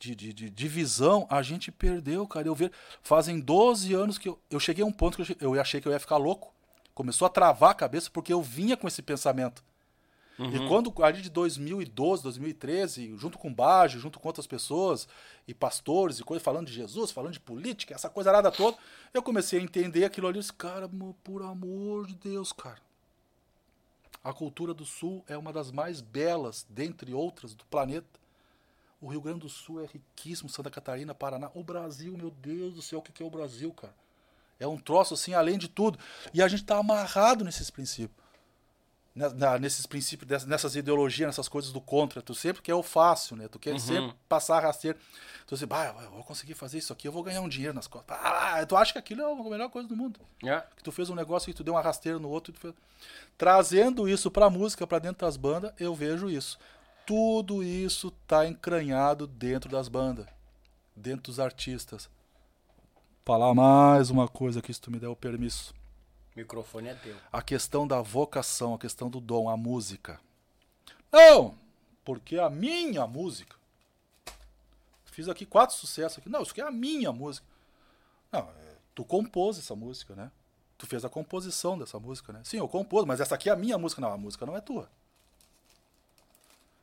de, 0.00 0.14
de, 0.16 0.32
de, 0.32 0.50
de 0.50 0.68
visão 0.68 1.26
a 1.30 1.42
gente 1.42 1.70
perdeu, 1.70 2.26
cara. 2.26 2.48
Eu 2.48 2.54
ver. 2.54 2.72
Fazem 3.02 3.38
12 3.38 3.92
anos 3.94 4.18
que 4.18 4.28
eu, 4.28 4.40
eu 4.50 4.58
cheguei 4.58 4.82
a 4.82 4.86
um 4.86 4.92
ponto 4.92 5.22
que 5.22 5.32
eu, 5.44 5.52
eu 5.54 5.60
achei 5.60 5.80
que 5.80 5.86
eu 5.86 5.92
ia 5.92 6.00
ficar 6.00 6.16
louco. 6.16 6.52
Começou 6.94 7.26
a 7.26 7.28
travar 7.30 7.70
a 7.70 7.74
cabeça 7.74 8.10
porque 8.10 8.32
eu 8.32 8.42
vinha 8.42 8.76
com 8.76 8.88
esse 8.88 9.02
pensamento. 9.02 9.62
E 10.38 10.66
quando, 10.68 10.90
ali 11.04 11.20
de 11.20 11.28
2012, 11.28 12.22
2013, 12.22 13.14
junto 13.18 13.38
com 13.38 13.48
o 13.48 13.54
Baggio, 13.54 14.00
junto 14.00 14.18
com 14.18 14.26
outras 14.26 14.46
pessoas, 14.46 15.06
e 15.46 15.52
pastores, 15.52 16.18
e 16.18 16.24
coisa, 16.24 16.42
falando 16.42 16.66
de 16.68 16.72
Jesus, 16.72 17.10
falando 17.10 17.34
de 17.34 17.40
política, 17.40 17.94
essa 17.94 18.08
coisa 18.08 18.30
arada 18.30 18.50
toda, 18.50 18.78
eu 19.12 19.22
comecei 19.22 19.60
a 19.60 19.62
entender 19.62 20.02
aquilo 20.02 20.26
ali. 20.28 20.38
Eu 20.38 20.40
disse, 20.40 20.52
cara, 20.54 20.88
mo- 20.88 21.14
por 21.22 21.42
amor 21.42 22.06
de 22.06 22.14
Deus, 22.14 22.52
cara. 22.52 22.80
A 24.24 24.32
cultura 24.32 24.72
do 24.72 24.86
Sul 24.86 25.22
é 25.28 25.36
uma 25.36 25.52
das 25.52 25.70
mais 25.70 26.00
belas, 26.00 26.66
dentre 26.70 27.12
outras, 27.12 27.54
do 27.54 27.64
planeta. 27.66 28.19
O 29.00 29.08
Rio 29.08 29.20
Grande 29.20 29.40
do 29.40 29.48
Sul 29.48 29.82
é 29.82 29.86
riquíssimo, 29.86 30.48
Santa 30.50 30.70
Catarina, 30.70 31.14
Paraná. 31.14 31.50
O 31.54 31.62
Brasil, 31.64 32.16
meu 32.16 32.30
Deus 32.30 32.74
do 32.74 32.82
céu, 32.82 32.98
o 32.98 33.02
que 33.02 33.22
é 33.22 33.26
o 33.26 33.30
Brasil, 33.30 33.72
cara? 33.72 33.94
É 34.58 34.66
um 34.66 34.76
troço 34.76 35.14
assim, 35.14 35.32
além 35.32 35.56
de 35.56 35.68
tudo. 35.68 35.98
E 36.34 36.42
a 36.42 36.48
gente 36.48 36.64
tá 36.64 36.76
amarrado 36.76 37.44
nesses 37.44 37.70
princípios 37.70 38.18
nesses 39.60 39.86
princípios, 39.86 40.26
dessas- 40.28 40.48
nessas 40.48 40.76
ideologias, 40.76 41.26
nessas 41.26 41.48
coisas 41.48 41.72
do 41.72 41.80
contra. 41.80 42.22
Tu 42.22 42.32
sempre 42.34 42.62
quer 42.62 42.74
o 42.74 42.82
fácil, 42.82 43.36
né? 43.36 43.48
Tu 43.48 43.58
quer 43.58 43.78
sempre 43.80 44.14
passar 44.28 44.58
a 44.58 44.60
rasteira. 44.60 44.96
Tu 45.46 45.54
diz, 45.56 45.64
bah, 45.64 45.86
eu 46.04 46.10
vou 46.12 46.22
conseguir 46.22 46.54
fazer 46.54 46.78
isso 46.78 46.92
aqui, 46.92 47.08
eu 47.08 47.12
vou 47.12 47.22
ganhar 47.22 47.40
um 47.40 47.48
dinheiro 47.48 47.74
nas 47.74 47.88
costas. 47.88 48.16
Ah, 48.20 48.64
tu 48.64 48.76
acha 48.76 48.92
que 48.92 48.98
aquilo 48.98 49.20
é 49.22 49.24
a 49.24 49.34
melhor 49.50 49.68
coisa 49.68 49.88
do 49.88 49.96
mundo. 49.96 50.20
É. 50.44 50.60
Que 50.76 50.82
tu 50.84 50.92
fez 50.92 51.10
um 51.10 51.14
negócio 51.14 51.50
e 51.50 51.54
tu 51.54 51.64
deu 51.64 51.74
uma 51.74 51.82
rasteira 51.82 52.18
no 52.20 52.28
outro. 52.30 52.52
e 52.52 52.54
tu 52.54 52.60
fez- 52.60 52.74
Trazendo 53.36 54.08
isso 54.08 54.30
pra 54.30 54.48
música, 54.48 54.86
pra 54.86 54.98
dentro 55.00 55.26
das 55.26 55.36
bandas, 55.36 55.72
eu 55.78 55.94
vejo 55.94 56.30
isso. 56.30 56.58
Tudo 57.06 57.62
isso 57.62 58.10
tá 58.26 58.46
encranhado 58.46 59.26
dentro 59.26 59.68
das 59.70 59.88
bandas, 59.88 60.26
dentro 60.94 61.24
dos 61.24 61.40
artistas. 61.40 62.08
Falar 63.24 63.54
mais 63.54 64.10
uma 64.10 64.28
coisa 64.28 64.60
aqui, 64.60 64.72
se 64.72 64.80
tu 64.80 64.90
me 64.90 64.98
der 64.98 65.08
o 65.08 65.16
permisso 65.16 65.74
O 66.34 66.38
microfone 66.38 66.88
é 66.88 66.94
teu. 66.94 67.16
a 67.32 67.42
questão 67.42 67.86
da 67.86 68.00
vocação, 68.00 68.74
a 68.74 68.78
questão 68.78 69.10
do 69.10 69.20
dom, 69.20 69.48
a 69.48 69.56
música. 69.56 70.20
Não, 71.12 71.54
porque 72.04 72.38
a 72.38 72.48
minha 72.48 73.06
música. 73.06 73.56
Fiz 75.04 75.28
aqui 75.28 75.44
quatro 75.44 75.76
sucessos 75.76 76.18
aqui. 76.18 76.28
Não, 76.28 76.42
isso 76.42 76.52
aqui 76.52 76.60
é 76.60 76.64
a 76.66 76.70
minha 76.70 77.12
música. 77.12 77.46
Não, 78.32 78.40
é, 78.40 78.76
tu 78.94 79.04
compôs 79.04 79.58
essa 79.58 79.74
música, 79.74 80.14
né? 80.14 80.30
Tu 80.78 80.86
fez 80.86 81.04
a 81.04 81.08
composição 81.10 81.76
dessa 81.76 81.98
música, 81.98 82.32
né? 82.32 82.40
Sim, 82.44 82.58
eu 82.58 82.68
compôs, 82.68 83.04
mas 83.04 83.20
essa 83.20 83.34
aqui 83.34 83.50
é 83.50 83.52
a 83.52 83.56
minha 83.56 83.76
música. 83.76 84.00
Não, 84.00 84.12
a 84.12 84.16
música 84.16 84.46
não 84.46 84.56
é 84.56 84.60
tua. 84.60 84.88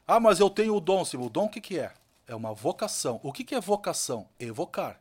Ah, 0.08 0.20
mas 0.20 0.40
eu 0.40 0.50
tenho 0.50 0.76
o 0.76 0.80
dom, 0.80 1.04
Silvio. 1.04 1.28
O 1.28 1.30
dom 1.30 1.46
o 1.46 1.50
que, 1.50 1.60
que 1.60 1.78
é? 1.78 1.94
É 2.26 2.34
uma 2.34 2.54
vocação. 2.54 3.20
O 3.22 3.34
que, 3.34 3.44
que 3.44 3.54
é 3.54 3.60
vocação? 3.60 4.28
Evocar. 4.40 5.00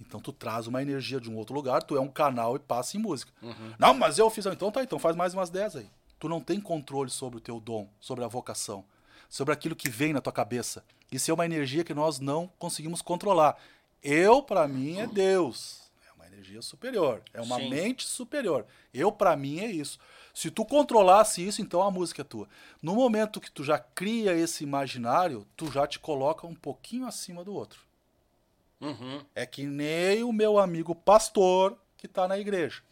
Então 0.00 0.20
tu 0.20 0.32
traz 0.32 0.66
uma 0.66 0.82
energia 0.82 1.20
de 1.20 1.30
um 1.30 1.36
outro 1.36 1.54
lugar, 1.54 1.82
tu 1.82 1.96
é 1.96 2.00
um 2.00 2.08
canal 2.08 2.56
e 2.56 2.58
passa 2.58 2.96
em 2.96 3.00
música. 3.00 3.32
Não, 3.78 3.94
mas 3.94 4.18
eu 4.18 4.28
fiz. 4.30 4.44
Então 4.46 4.70
tá, 4.70 4.82
então 4.82 4.98
faz 4.98 5.14
mais 5.14 5.34
umas 5.34 5.50
10 5.50 5.76
aí. 5.76 5.90
Tu 6.18 6.28
não 6.28 6.40
tem 6.40 6.60
controle 6.60 7.10
sobre 7.10 7.38
o 7.38 7.40
teu 7.40 7.60
dom, 7.60 7.88
sobre 8.00 8.24
a 8.24 8.28
vocação, 8.28 8.84
sobre 9.28 9.52
aquilo 9.52 9.76
que 9.76 9.88
vem 9.88 10.12
na 10.12 10.20
tua 10.20 10.32
cabeça. 10.32 10.84
Isso 11.10 11.30
é 11.30 11.34
uma 11.34 11.44
energia 11.44 11.84
que 11.84 11.94
nós 11.94 12.18
não 12.18 12.50
conseguimos 12.58 13.02
controlar. 13.02 13.56
Eu, 14.02 14.42
pra 14.42 14.66
mim, 14.66 14.98
é 14.98 15.06
Deus. 15.06 15.82
É 16.08 16.12
uma 16.14 16.26
energia 16.26 16.62
superior. 16.62 17.22
É 17.32 17.40
uma 17.40 17.56
Sim. 17.56 17.70
mente 17.70 18.06
superior. 18.06 18.66
Eu, 18.92 19.12
pra 19.12 19.36
mim, 19.36 19.60
é 19.60 19.66
isso. 19.66 19.98
Se 20.34 20.50
tu 20.50 20.64
controlasse 20.64 21.46
isso, 21.46 21.60
então 21.60 21.82
a 21.82 21.90
música 21.90 22.22
é 22.22 22.24
tua. 22.24 22.48
No 22.80 22.94
momento 22.94 23.40
que 23.40 23.50
tu 23.50 23.62
já 23.62 23.78
cria 23.78 24.32
esse 24.34 24.64
imaginário, 24.64 25.46
tu 25.56 25.70
já 25.70 25.86
te 25.86 25.98
coloca 25.98 26.46
um 26.46 26.54
pouquinho 26.54 27.06
acima 27.06 27.44
do 27.44 27.52
outro. 27.52 27.80
Uhum. 28.80 29.24
É 29.34 29.46
que 29.46 29.64
nem 29.64 30.24
o 30.24 30.32
meu 30.32 30.58
amigo 30.58 30.94
pastor 30.94 31.76
que 31.96 32.06
está 32.06 32.26
na 32.26 32.38
igreja. 32.38 32.82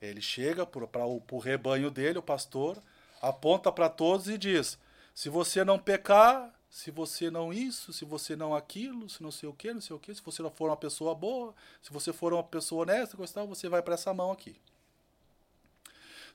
Ele 0.00 0.20
chega 0.20 0.66
para 0.66 1.06
o 1.06 1.38
rebanho 1.38 1.90
dele, 1.90 2.18
o 2.18 2.22
pastor, 2.22 2.80
aponta 3.22 3.72
para 3.72 3.88
todos 3.88 4.28
e 4.28 4.36
diz: 4.36 4.78
se 5.14 5.28
você 5.28 5.64
não 5.64 5.78
pecar, 5.78 6.52
se 6.70 6.90
você 6.90 7.30
não 7.30 7.52
isso, 7.52 7.92
se 7.92 8.04
você 8.04 8.36
não 8.36 8.54
aquilo, 8.54 9.08
se 9.08 9.22
não 9.22 9.30
sei 9.30 9.48
o 9.48 9.52
que, 9.52 9.72
não 9.72 9.80
sei 9.80 9.96
o 9.96 9.98
que, 9.98 10.14
se 10.14 10.22
você 10.22 10.42
não 10.42 10.50
for 10.50 10.68
uma 10.68 10.76
pessoa 10.76 11.14
boa, 11.14 11.54
se 11.82 11.92
você 11.92 12.12
for 12.12 12.32
uma 12.32 12.42
pessoa 12.42 12.82
honesta, 12.82 13.16
tal, 13.32 13.46
você 13.46 13.68
vai 13.68 13.82
para 13.82 13.94
essa 13.94 14.12
mão 14.12 14.30
aqui. 14.30 14.56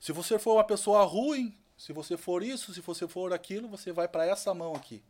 Se 0.04 0.12
você 0.12 0.38
for 0.38 0.56
uma 0.56 0.66
pessoa 0.66 1.02
ruim, 1.06 1.58
se 1.78 1.94
você 1.94 2.18
for 2.18 2.44
isso, 2.44 2.74
se 2.74 2.82
você 2.82 3.08
for 3.08 3.32
aquilo, 3.32 3.70
você 3.70 3.94
vai 3.94 4.06
para 4.06 4.26
essa 4.26 4.54
mão 4.54 4.76
aqui. 4.76 5.02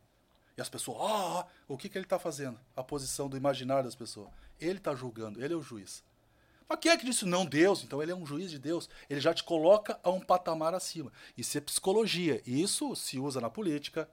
E 0.55 0.61
as 0.61 0.69
pessoas, 0.69 0.99
ah, 1.01 1.47
o 1.67 1.75
que, 1.75 1.89
que 1.89 1.97
ele 1.97 2.05
está 2.05 2.19
fazendo? 2.19 2.59
A 2.75 2.83
posição 2.83 3.27
do 3.27 3.35
imaginário 3.35 3.85
das 3.85 3.95
pessoas. 3.95 4.29
Ele 4.61 4.77
está 4.77 4.93
julgando, 4.93 5.43
ele 5.43 5.51
é 5.51 5.57
o 5.57 5.63
juiz. 5.63 6.03
Mas 6.69 6.77
quem 6.79 6.91
é 6.91 6.97
que 6.97 7.07
disse 7.07 7.25
não? 7.25 7.43
Deus. 7.43 7.83
Então 7.83 8.03
ele 8.03 8.11
é 8.11 8.15
um 8.15 8.23
juiz 8.23 8.51
de 8.51 8.59
Deus. 8.59 8.87
Ele 9.09 9.19
já 9.19 9.33
te 9.33 9.43
coloca 9.43 9.99
a 10.03 10.11
um 10.11 10.19
patamar 10.19 10.75
acima. 10.75 11.11
Isso 11.35 11.57
é 11.57 11.61
psicologia. 11.61 12.39
Isso 12.45 12.95
se 12.95 13.17
usa 13.17 13.41
na 13.41 13.49
política, 13.49 14.07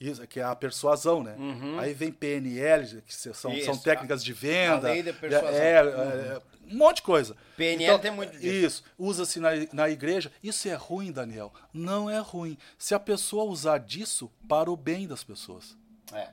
isso, 0.00 0.26
que 0.26 0.40
é 0.40 0.42
a 0.42 0.54
persuasão, 0.56 1.22
né? 1.22 1.36
Aí 1.78 1.94
vem 1.94 2.10
PNL, 2.10 3.02
que 3.02 3.14
são, 3.14 3.32
são 3.32 3.52
Isso, 3.52 3.82
técnicas 3.82 4.24
de 4.24 4.32
venda. 4.32 4.88
a 4.88 4.92
lei 4.92 5.02
da 5.02 5.12
persuasão. 5.12 5.60
É, 5.60 5.72
é, 5.74 5.80
é, 5.80 6.42
um 6.68 6.76
monte 6.76 6.96
de 6.96 7.02
coisa. 7.02 7.36
PNL 7.56 7.98
tem 8.00 8.10
muito 8.10 8.32
disso. 8.32 8.66
Isso. 8.66 8.84
Usa-se 8.98 9.38
na, 9.38 9.50
na 9.72 9.88
igreja. 9.88 10.32
Isso 10.42 10.68
é 10.68 10.74
ruim, 10.74 11.12
Daniel. 11.12 11.52
Não 11.72 12.10
é 12.10 12.18
ruim. 12.18 12.58
Se 12.76 12.94
a 12.94 13.00
pessoa 13.00 13.44
usar 13.44 13.78
disso 13.78 14.30
para 14.48 14.70
o 14.70 14.76
bem 14.76 15.06
das 15.06 15.22
pessoas. 15.22 15.76
É. 16.12 16.30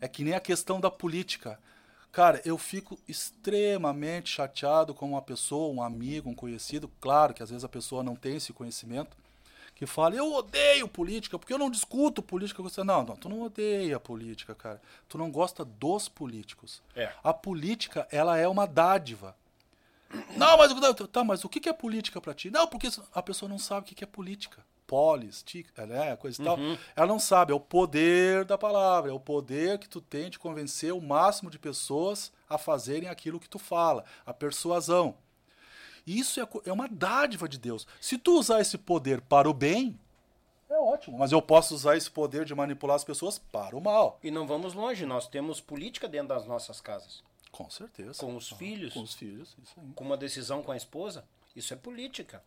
É 0.00 0.08
que 0.08 0.22
nem 0.22 0.34
a 0.34 0.40
questão 0.40 0.80
da 0.80 0.90
política. 0.90 1.58
Cara, 2.12 2.40
eu 2.44 2.56
fico 2.58 2.98
extremamente 3.08 4.30
chateado 4.30 4.94
com 4.94 5.08
uma 5.08 5.22
pessoa, 5.22 5.74
um 5.74 5.82
amigo, 5.82 6.30
um 6.30 6.34
conhecido, 6.34 6.88
claro 7.00 7.34
que 7.34 7.42
às 7.42 7.50
vezes 7.50 7.64
a 7.64 7.68
pessoa 7.68 8.04
não 8.04 8.14
tem 8.14 8.36
esse 8.36 8.52
conhecimento, 8.52 9.16
que 9.74 9.86
fala, 9.86 10.14
eu 10.14 10.32
odeio 10.32 10.86
política, 10.86 11.38
porque 11.38 11.52
eu 11.52 11.58
não 11.58 11.70
discuto 11.70 12.22
política 12.22 12.62
com 12.62 12.68
você. 12.68 12.84
Não, 12.84 13.02
não, 13.02 13.16
tu 13.16 13.28
não 13.28 13.42
odeia 13.42 13.98
política, 13.98 14.54
cara. 14.54 14.80
Tu 15.08 15.18
não 15.18 15.30
gosta 15.30 15.64
dos 15.64 16.08
políticos. 16.08 16.82
É. 16.94 17.10
A 17.22 17.34
política, 17.34 18.06
ela 18.10 18.38
é 18.38 18.46
uma 18.46 18.66
dádiva. 18.66 19.36
Não, 20.36 20.56
mas, 20.56 20.72
tá, 21.10 21.24
mas 21.24 21.44
o 21.44 21.48
que 21.48 21.68
é 21.68 21.72
política 21.72 22.20
pra 22.20 22.34
ti? 22.34 22.50
Não, 22.50 22.68
porque 22.68 22.88
a 23.12 23.22
pessoa 23.22 23.48
não 23.48 23.58
sabe 23.58 23.90
o 23.90 23.94
que 23.94 24.04
é 24.04 24.06
política. 24.06 24.64
Polis, 24.86 25.42
tic, 25.42 25.66
né, 25.76 26.14
coisa 26.16 26.40
e 26.40 26.44
tal. 26.44 26.58
Ela 26.94 27.06
não 27.06 27.18
sabe, 27.18 27.52
é 27.52 27.54
o 27.54 27.58
poder 27.60 28.44
da 28.44 28.56
palavra, 28.56 29.10
é 29.10 29.14
o 29.14 29.18
poder 29.18 29.78
que 29.78 29.88
tu 29.88 30.00
tem 30.00 30.28
de 30.28 30.38
convencer 30.38 30.92
o 30.92 31.00
máximo 31.00 31.50
de 31.50 31.58
pessoas 31.58 32.30
a 32.48 32.58
fazerem 32.58 33.08
aquilo 33.08 33.40
que 33.40 33.48
tu 33.48 33.58
fala, 33.58 34.04
a 34.26 34.32
persuasão. 34.32 35.16
Isso 36.06 36.40
é, 36.40 36.48
é 36.66 36.72
uma 36.72 36.88
dádiva 36.88 37.48
de 37.48 37.58
Deus. 37.58 37.86
Se 38.00 38.18
tu 38.18 38.38
usar 38.38 38.60
esse 38.60 38.76
poder 38.76 39.20
para 39.20 39.48
o 39.48 39.54
bem, 39.54 39.98
é 40.68 40.78
ótimo. 40.78 41.18
Mas 41.18 41.32
eu 41.32 41.40
posso 41.40 41.74
usar 41.74 41.96
esse 41.96 42.10
poder 42.10 42.44
de 42.44 42.54
manipular 42.54 42.96
as 42.96 43.04
pessoas 43.04 43.38
para 43.38 43.76
o 43.76 43.80
mal. 43.80 44.18
E 44.22 44.30
não 44.30 44.46
vamos 44.46 44.74
longe, 44.74 45.06
nós 45.06 45.28
temos 45.28 45.60
política 45.60 46.08
dentro 46.08 46.28
das 46.28 46.46
nossas 46.46 46.80
casas. 46.80 47.22
Com 47.52 47.70
certeza. 47.70 48.18
Com 48.18 48.34
os 48.34 48.50
filhos. 48.50 48.92
Com 48.92 49.02
os 49.02 49.14
filhos, 49.14 49.56
isso 49.62 49.74
aí. 49.78 49.92
Com 49.94 50.04
uma 50.04 50.16
decisão 50.16 50.62
com 50.62 50.72
a 50.72 50.76
esposa, 50.76 51.24
isso 51.54 51.72
é 51.72 51.76
política. 51.76 52.42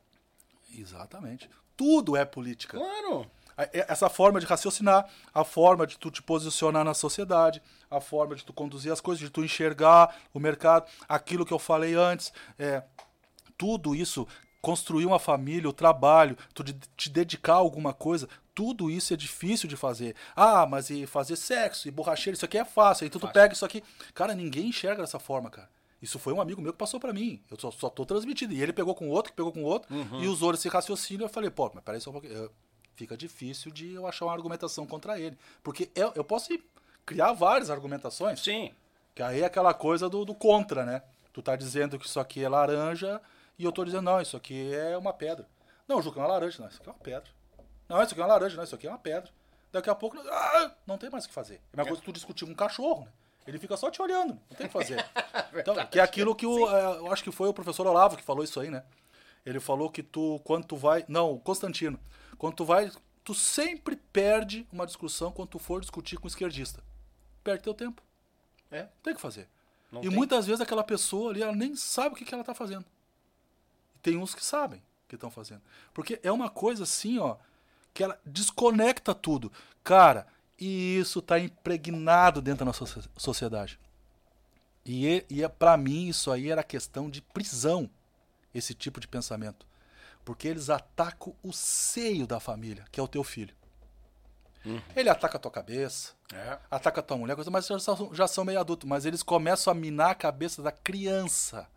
Exatamente. 0.75 1.49
Tudo 1.77 2.17
é 2.17 2.25
política. 2.25 2.77
Claro. 2.77 3.29
Essa 3.71 4.09
forma 4.09 4.39
de 4.39 4.45
raciocinar, 4.45 5.09
a 5.34 5.43
forma 5.43 5.88
de 5.88 5.97
tu 5.97 6.11
te 6.11 6.21
posicionar 6.21 6.84
na 6.84 6.93
sociedade, 6.93 7.61
a 7.89 7.99
forma 7.99 8.35
de 8.35 8.45
tu 8.45 8.53
conduzir 8.53 8.91
as 8.91 9.01
coisas, 9.01 9.19
de 9.19 9.31
tu 9.31 9.43
enxergar 9.43 10.15
o 10.31 10.39
mercado, 10.39 10.88
aquilo 11.07 11.45
que 11.45 11.53
eu 11.53 11.57
falei 11.57 11.95
antes, 11.95 12.31
é, 12.59 12.84
tudo 13.57 13.95
isso, 13.95 14.27
construir 14.61 15.05
uma 15.05 15.19
família, 15.19 15.69
o 15.69 15.73
trabalho, 15.73 16.38
tu 16.53 16.63
de- 16.63 16.73
te 16.95 17.09
dedicar 17.09 17.53
a 17.53 17.57
alguma 17.57 17.93
coisa, 17.93 18.27
tudo 18.53 18.89
isso 18.89 19.13
é 19.13 19.17
difícil 19.17 19.69
de 19.69 19.75
fazer. 19.75 20.15
Ah, 20.35 20.65
mas 20.65 20.89
e 20.89 21.05
fazer 21.05 21.35
sexo 21.35 21.88
e 21.88 21.91
borracheiro, 21.91 22.35
isso 22.35 22.45
aqui 22.45 22.57
é 22.57 22.65
fácil. 22.65 23.05
Então 23.05 23.19
tu 23.21 23.27
pega 23.27 23.53
isso 23.53 23.65
aqui. 23.65 23.84
Cara, 24.13 24.34
ninguém 24.34 24.67
enxerga 24.69 25.01
dessa 25.01 25.19
forma, 25.19 25.49
cara. 25.49 25.69
Isso 26.01 26.19
foi 26.19 26.31
um 26.34 26.39
amigo 26.41 26.61
meu 26.61 26.71
que 26.73 26.77
passou 26.77 26.99
pra 26.99 27.11
mim. 27.13 27.41
Eu 27.49 27.57
só, 27.59 27.71
só 27.71 27.89
tô 27.89 28.05
transmitindo. 28.05 28.53
E 28.53 28.61
ele 28.61 28.73
pegou 28.73 28.93
com 28.93 29.09
outro, 29.09 29.31
que 29.31 29.35
pegou 29.38 29.51
com 29.51 29.63
outro, 29.63 29.89
e 30.21 30.27
usou 30.27 30.53
esse 30.53 30.67
raciocínio. 30.69 31.25
Eu 31.25 31.29
falei, 31.29 31.49
pô, 31.49 31.71
mas 31.73 31.84
peraí 31.84 31.99
só 32.01 32.09
um 32.09 32.13
pouquinho. 32.13 32.49
Fica 32.95 33.15
difícil 33.17 33.71
de 33.71 33.93
eu 33.93 34.07
achar 34.07 34.25
uma 34.25 34.34
argumentação 34.34 34.85
contra 34.85 35.19
ele. 35.19 35.38
Porque 35.63 35.89
eu, 35.95 36.11
eu 36.15 36.23
posso 36.23 36.49
criar 37.05 37.31
várias 37.34 37.69
argumentações. 37.69 38.39
Sim. 38.41 38.71
Que 39.15 39.21
aí 39.23 39.41
é 39.41 39.45
aquela 39.45 39.73
coisa 39.73 40.07
do, 40.09 40.25
do 40.25 40.34
contra, 40.35 40.84
né? 40.85 41.01
Tu 41.34 41.41
tá 41.41 41.55
dizendo 41.55 41.97
que 41.99 42.05
isso 42.07 42.19
aqui 42.19 42.43
é 42.43 42.49
laranja 42.49 43.21
e 43.57 43.63
eu 43.63 43.71
tô 43.71 43.84
dizendo, 43.84 44.03
não, 44.03 44.21
isso 44.21 44.38
aqui 44.38 44.73
é 44.73 44.97
uma 44.97 45.13
pedra. 45.13 45.47
Não, 45.88 46.01
Juca, 46.01 46.19
é 46.19 46.23
uma 46.23 46.29
laranja. 46.29 46.61
Não, 46.61 46.67
isso 46.67 46.79
aqui 46.79 46.89
é 46.89 46.91
uma 46.91 46.99
pedra. 46.99 47.29
Não, 47.89 48.03
isso 48.03 48.11
aqui 48.11 48.21
é 48.21 48.23
uma 48.23 48.34
laranja. 48.34 48.57
Não, 48.57 48.63
isso 48.63 48.75
aqui 48.75 48.88
é 48.88 48.89
uma 48.89 48.99
pedra. 48.99 49.31
Daqui 49.71 49.89
a 49.89 49.95
pouco, 49.95 50.17
ah, 50.19 50.71
não 50.85 50.97
tem 50.97 51.09
mais 51.09 51.25
o 51.25 51.27
que 51.27 51.34
fazer. 51.34 51.55
É 51.55 51.59
a 51.73 51.77
mesma 51.77 51.88
coisa 51.88 52.01
que 52.01 52.05
tu 52.05 52.13
discutir 52.13 52.45
com 52.45 52.51
um 52.51 52.55
cachorro, 52.55 53.05
né? 53.05 53.11
Ele 53.45 53.57
fica 53.57 53.77
só 53.77 53.89
te 53.89 54.01
olhando, 54.01 54.34
não 54.49 54.57
tem 54.57 54.65
o 54.65 54.69
que 54.69 54.73
fazer. 54.73 55.05
então, 55.55 55.73
que 55.88 55.99
é 55.99 56.03
aquilo 56.03 56.35
que 56.35 56.45
o, 56.45 56.69
é, 56.69 56.97
eu 56.97 57.11
acho 57.11 57.23
que 57.23 57.31
foi 57.31 57.47
o 57.47 57.53
professor 57.53 57.88
Olavo 57.88 58.17
que 58.17 58.23
falou 58.23 58.43
isso 58.43 58.59
aí, 58.59 58.69
né? 58.69 58.84
Ele 59.45 59.59
falou 59.61 59.89
que 59.89 60.03
tu, 60.03 60.41
quando 60.43 60.65
tu 60.65 60.75
vai. 60.75 61.05
Não, 61.07 61.31
o 61.31 61.39
Constantino. 61.39 61.97
Quando 62.38 62.55
tu 62.55 62.65
vai. 62.65 62.91
Tu 63.23 63.34
sempre 63.34 63.95
perde 63.95 64.67
uma 64.71 64.85
discussão 64.85 65.31
quando 65.31 65.49
tu 65.49 65.59
for 65.59 65.79
discutir 65.81 66.17
com 66.17 66.25
um 66.25 66.27
esquerdista. 66.27 66.84
Perde 67.43 67.63
teu 67.63 67.73
tempo. 67.73 68.01
É. 68.69 68.84
Não 68.84 68.89
tem 69.03 69.13
o 69.13 69.15
que 69.15 69.21
fazer. 69.21 69.49
Não 69.91 70.01
e 70.01 70.07
tem. 70.07 70.11
muitas 70.11 70.45
vezes 70.45 70.61
aquela 70.61 70.84
pessoa 70.84 71.31
ali, 71.31 71.41
ela 71.41 71.53
nem 71.53 71.75
sabe 71.75 72.15
o 72.15 72.17
que, 72.17 72.25
que 72.25 72.34
ela 72.34 72.43
tá 72.43 72.53
fazendo. 72.53 72.85
Tem 74.09 74.17
uns 74.17 74.34
que 74.34 74.43
sabem 74.45 74.81
que 75.07 75.15
estão 75.15 75.29
fazendo. 75.29 75.61
Porque 75.93 76.17
é 76.23 76.31
uma 76.31 76.49
coisa 76.49 76.84
assim, 76.84 77.19
ó, 77.19 77.35
que 77.93 78.01
ela 78.03 78.17
desconecta 78.25 79.13
tudo. 79.13 79.51
Cara, 79.84 80.25
e 80.57 80.97
isso 80.97 81.21
tá 81.21 81.38
impregnado 81.38 82.41
dentro 82.41 82.59
da 82.59 82.65
nossa 82.65 82.85
socie- 82.85 83.09
sociedade. 83.17 83.77
E, 84.85 85.05
é- 85.07 85.25
e 85.29 85.43
é, 85.43 85.49
para 85.49 85.75
mim 85.75 86.07
isso 86.07 86.31
aí 86.31 86.49
era 86.49 86.63
questão 86.63 87.09
de 87.09 87.21
prisão, 87.21 87.89
esse 88.55 88.73
tipo 88.73 89.01
de 89.01 89.09
pensamento. 89.09 89.65
Porque 90.23 90.47
eles 90.47 90.69
atacam 90.69 91.35
o 91.43 91.51
seio 91.51 92.25
da 92.25 92.39
família, 92.39 92.85
que 92.89 92.99
é 92.99 93.03
o 93.03 93.07
teu 93.09 93.23
filho. 93.25 93.53
Ele 94.95 95.09
ataca 95.09 95.38
a 95.38 95.39
tua 95.39 95.51
cabeça, 95.51 96.13
É. 96.34 96.59
ataca 96.71 96.99
a 96.99 97.03
tua 97.03 97.17
mulher, 97.17 97.35
coisa, 97.35 97.49
mas 97.51 97.67
já 97.67 97.77
são, 97.79 98.13
já 98.13 98.27
são 98.27 98.43
meio 98.45 98.59
adultos. 98.59 98.88
Mas 98.88 99.05
eles 99.05 99.23
começam 99.23 99.71
a 99.71 99.75
minar 99.75 100.11
a 100.11 100.15
cabeça 100.15 100.61
da 100.61 100.71
criança. 100.71 101.67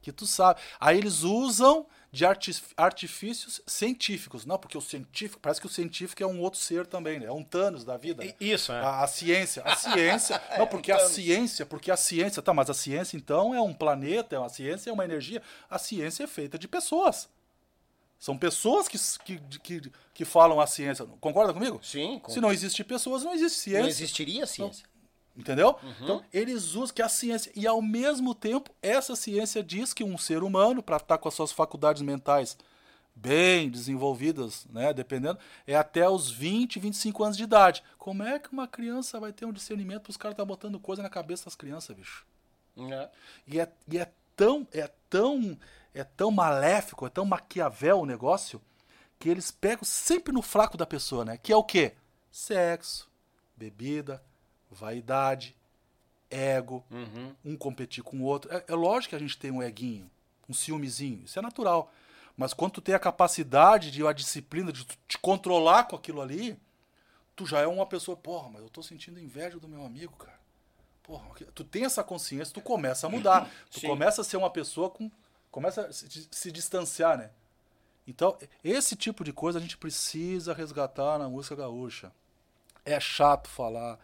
Que 0.00 0.12
tu 0.12 0.26
sabe. 0.26 0.60
Aí 0.78 0.96
eles 0.98 1.22
usam 1.22 1.86
de 2.10 2.24
arti- 2.24 2.62
artifícios 2.76 3.60
científicos. 3.66 4.46
Não, 4.46 4.56
porque 4.58 4.78
o 4.78 4.80
científico, 4.80 5.38
parece 5.40 5.60
que 5.60 5.66
o 5.66 5.70
científico 5.70 6.22
é 6.22 6.26
um 6.26 6.40
outro 6.40 6.58
ser 6.58 6.86
também, 6.86 7.18
né? 7.20 7.26
É 7.26 7.32
um 7.32 7.42
Thanos 7.44 7.84
da 7.84 7.96
vida. 7.96 8.24
né? 8.24 8.34
Isso, 8.40 8.72
é. 8.72 8.80
A, 8.80 9.02
a 9.02 9.06
ciência, 9.06 9.62
a 9.64 9.76
ciência. 9.76 10.40
não, 10.56 10.66
porque 10.66 10.90
a 10.92 11.00
ciência, 11.08 11.66
porque 11.66 11.90
a 11.90 11.96
ciência, 11.96 12.40
tá, 12.42 12.54
mas 12.54 12.70
a 12.70 12.74
ciência 12.74 13.16
então 13.16 13.54
é 13.54 13.60
um 13.60 13.74
planeta, 13.74 14.36
é 14.36 14.38
uma 14.38 14.48
ciência, 14.48 14.88
é 14.88 14.92
uma 14.92 15.04
energia. 15.04 15.42
A 15.68 15.78
ciência 15.78 16.24
é 16.24 16.26
feita 16.26 16.58
de 16.58 16.66
pessoas. 16.66 17.28
São 18.18 18.36
pessoas 18.38 18.88
que, 18.88 18.98
que, 19.24 19.38
que, 19.62 19.92
que 20.14 20.24
falam 20.24 20.60
a 20.60 20.66
ciência. 20.66 21.04
Concorda 21.20 21.52
comigo? 21.52 21.78
Sim, 21.82 22.18
com- 22.20 22.32
Se 22.32 22.40
não 22.40 22.50
existe 22.52 22.82
pessoas, 22.82 23.22
não 23.22 23.32
existe 23.34 23.58
ciência. 23.60 23.82
não 23.82 23.88
existiria 23.88 24.46
ciência. 24.46 24.86
Entendeu? 25.38 25.78
Uhum. 25.80 25.94
Então, 26.02 26.24
eles 26.32 26.74
usam 26.74 26.92
que 26.92 27.00
a 27.00 27.08
ciência. 27.08 27.52
E 27.54 27.64
ao 27.64 27.80
mesmo 27.80 28.34
tempo, 28.34 28.74
essa 28.82 29.14
ciência 29.14 29.62
diz 29.62 29.94
que 29.94 30.02
um 30.02 30.18
ser 30.18 30.42
humano, 30.42 30.82
para 30.82 30.96
estar 30.96 31.16
com 31.16 31.28
as 31.28 31.34
suas 31.34 31.52
faculdades 31.52 32.02
mentais 32.02 32.58
bem 33.14 33.70
desenvolvidas, 33.70 34.66
né, 34.66 34.92
dependendo, 34.92 35.38
é 35.64 35.76
até 35.76 36.08
os 36.08 36.28
20, 36.28 36.80
25 36.80 37.22
anos 37.22 37.36
de 37.36 37.44
idade. 37.44 37.84
Como 37.96 38.24
é 38.24 38.38
que 38.40 38.52
uma 38.52 38.66
criança 38.66 39.20
vai 39.20 39.32
ter 39.32 39.44
um 39.44 39.52
discernimento? 39.52 40.08
Os 40.08 40.16
caras 40.16 40.34
estão 40.34 40.46
botando 40.46 40.78
coisa 40.80 41.02
na 41.02 41.08
cabeça 41.08 41.44
das 41.44 41.54
crianças, 41.54 41.94
bicho. 41.94 42.26
É. 42.76 43.08
E 43.46 43.60
é, 43.60 43.72
e 43.88 43.98
é 43.98 44.10
tão, 44.34 44.66
é 44.72 44.90
tão, 45.08 45.56
é 45.94 46.02
tão 46.02 46.32
maléfico, 46.32 47.06
é 47.06 47.10
tão 47.10 47.24
maquiavel 47.24 48.00
o 48.00 48.06
negócio, 48.06 48.60
que 49.20 49.28
eles 49.28 49.52
pegam 49.52 49.84
sempre 49.84 50.32
no 50.32 50.42
fraco 50.42 50.76
da 50.76 50.86
pessoa, 50.86 51.24
né? 51.24 51.36
Que 51.36 51.52
é 51.52 51.56
o 51.56 51.64
quê? 51.64 51.94
Sexo, 52.30 53.08
bebida, 53.56 54.22
vaidade, 54.70 55.56
ego, 56.30 56.84
um 57.44 57.56
competir 57.56 58.02
com 58.02 58.18
o 58.18 58.22
outro. 58.22 58.52
É, 58.52 58.64
é 58.68 58.74
lógico 58.74 59.10
que 59.10 59.16
a 59.16 59.18
gente 59.18 59.38
tem 59.38 59.50
um 59.50 59.62
eguinho, 59.62 60.10
um 60.48 60.54
ciúmezinho, 60.54 61.24
isso 61.24 61.38
é 61.38 61.42
natural. 61.42 61.92
Mas 62.36 62.54
quando 62.54 62.72
tu 62.72 62.80
tem 62.80 62.94
a 62.94 63.00
capacidade 63.00 63.90
de 63.90 64.06
a 64.06 64.12
disciplina 64.12 64.72
de 64.72 64.84
te 65.06 65.18
controlar 65.18 65.84
com 65.84 65.96
aquilo 65.96 66.20
ali, 66.20 66.58
tu 67.34 67.46
já 67.46 67.60
é 67.60 67.66
uma 67.66 67.86
pessoa, 67.86 68.16
porra, 68.16 68.48
mas 68.48 68.62
eu 68.62 68.68
tô 68.68 68.82
sentindo 68.82 69.18
inveja 69.18 69.58
do 69.58 69.68
meu 69.68 69.84
amigo, 69.84 70.16
cara. 70.16 70.38
Porra, 71.02 71.26
tu 71.54 71.64
tem 71.64 71.84
essa 71.84 72.04
consciência, 72.04 72.52
tu 72.52 72.60
começa 72.60 73.06
a 73.06 73.10
mudar. 73.10 73.50
Tu 73.70 73.80
Sim. 73.80 73.86
começa 73.86 74.20
a 74.20 74.24
ser 74.24 74.36
uma 74.36 74.50
pessoa 74.50 74.90
com. 74.90 75.10
Começa 75.50 75.86
a 75.86 75.92
se, 75.92 76.28
se 76.30 76.52
distanciar, 76.52 77.16
né? 77.16 77.30
Então, 78.06 78.36
esse 78.62 78.94
tipo 78.94 79.24
de 79.24 79.32
coisa 79.32 79.58
a 79.58 79.62
gente 79.62 79.76
precisa 79.76 80.52
resgatar 80.52 81.18
na 81.18 81.28
música 81.28 81.56
gaúcha. 81.56 82.12
É 82.84 83.00
chato 83.00 83.48
falar. 83.48 83.98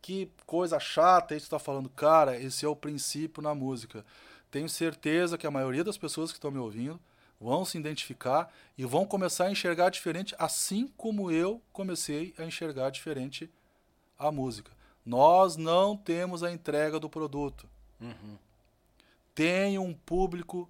Que 0.00 0.30
coisa 0.46 0.78
chata 0.78 1.34
isso 1.34 1.46
que 1.46 1.50
tá 1.50 1.58
falando. 1.58 1.88
Cara, 1.90 2.38
esse 2.38 2.64
é 2.64 2.68
o 2.68 2.76
princípio 2.76 3.42
na 3.42 3.54
música. 3.54 4.04
Tenho 4.50 4.68
certeza 4.68 5.36
que 5.36 5.46
a 5.46 5.50
maioria 5.50 5.84
das 5.84 5.98
pessoas 5.98 6.30
que 6.30 6.38
estão 6.38 6.50
me 6.50 6.58
ouvindo 6.58 6.98
vão 7.40 7.64
se 7.64 7.78
identificar 7.78 8.52
e 8.76 8.84
vão 8.84 9.06
começar 9.06 9.46
a 9.46 9.50
enxergar 9.50 9.90
diferente, 9.90 10.34
assim 10.38 10.88
como 10.96 11.30
eu 11.30 11.62
comecei 11.72 12.34
a 12.38 12.44
enxergar 12.44 12.90
diferente 12.90 13.50
a 14.18 14.32
música. 14.32 14.72
Nós 15.04 15.56
não 15.56 15.96
temos 15.96 16.42
a 16.42 16.50
entrega 16.50 16.98
do 16.98 17.08
produto. 17.08 17.68
Tem 19.34 19.78
um 19.78 19.94
público 19.94 20.68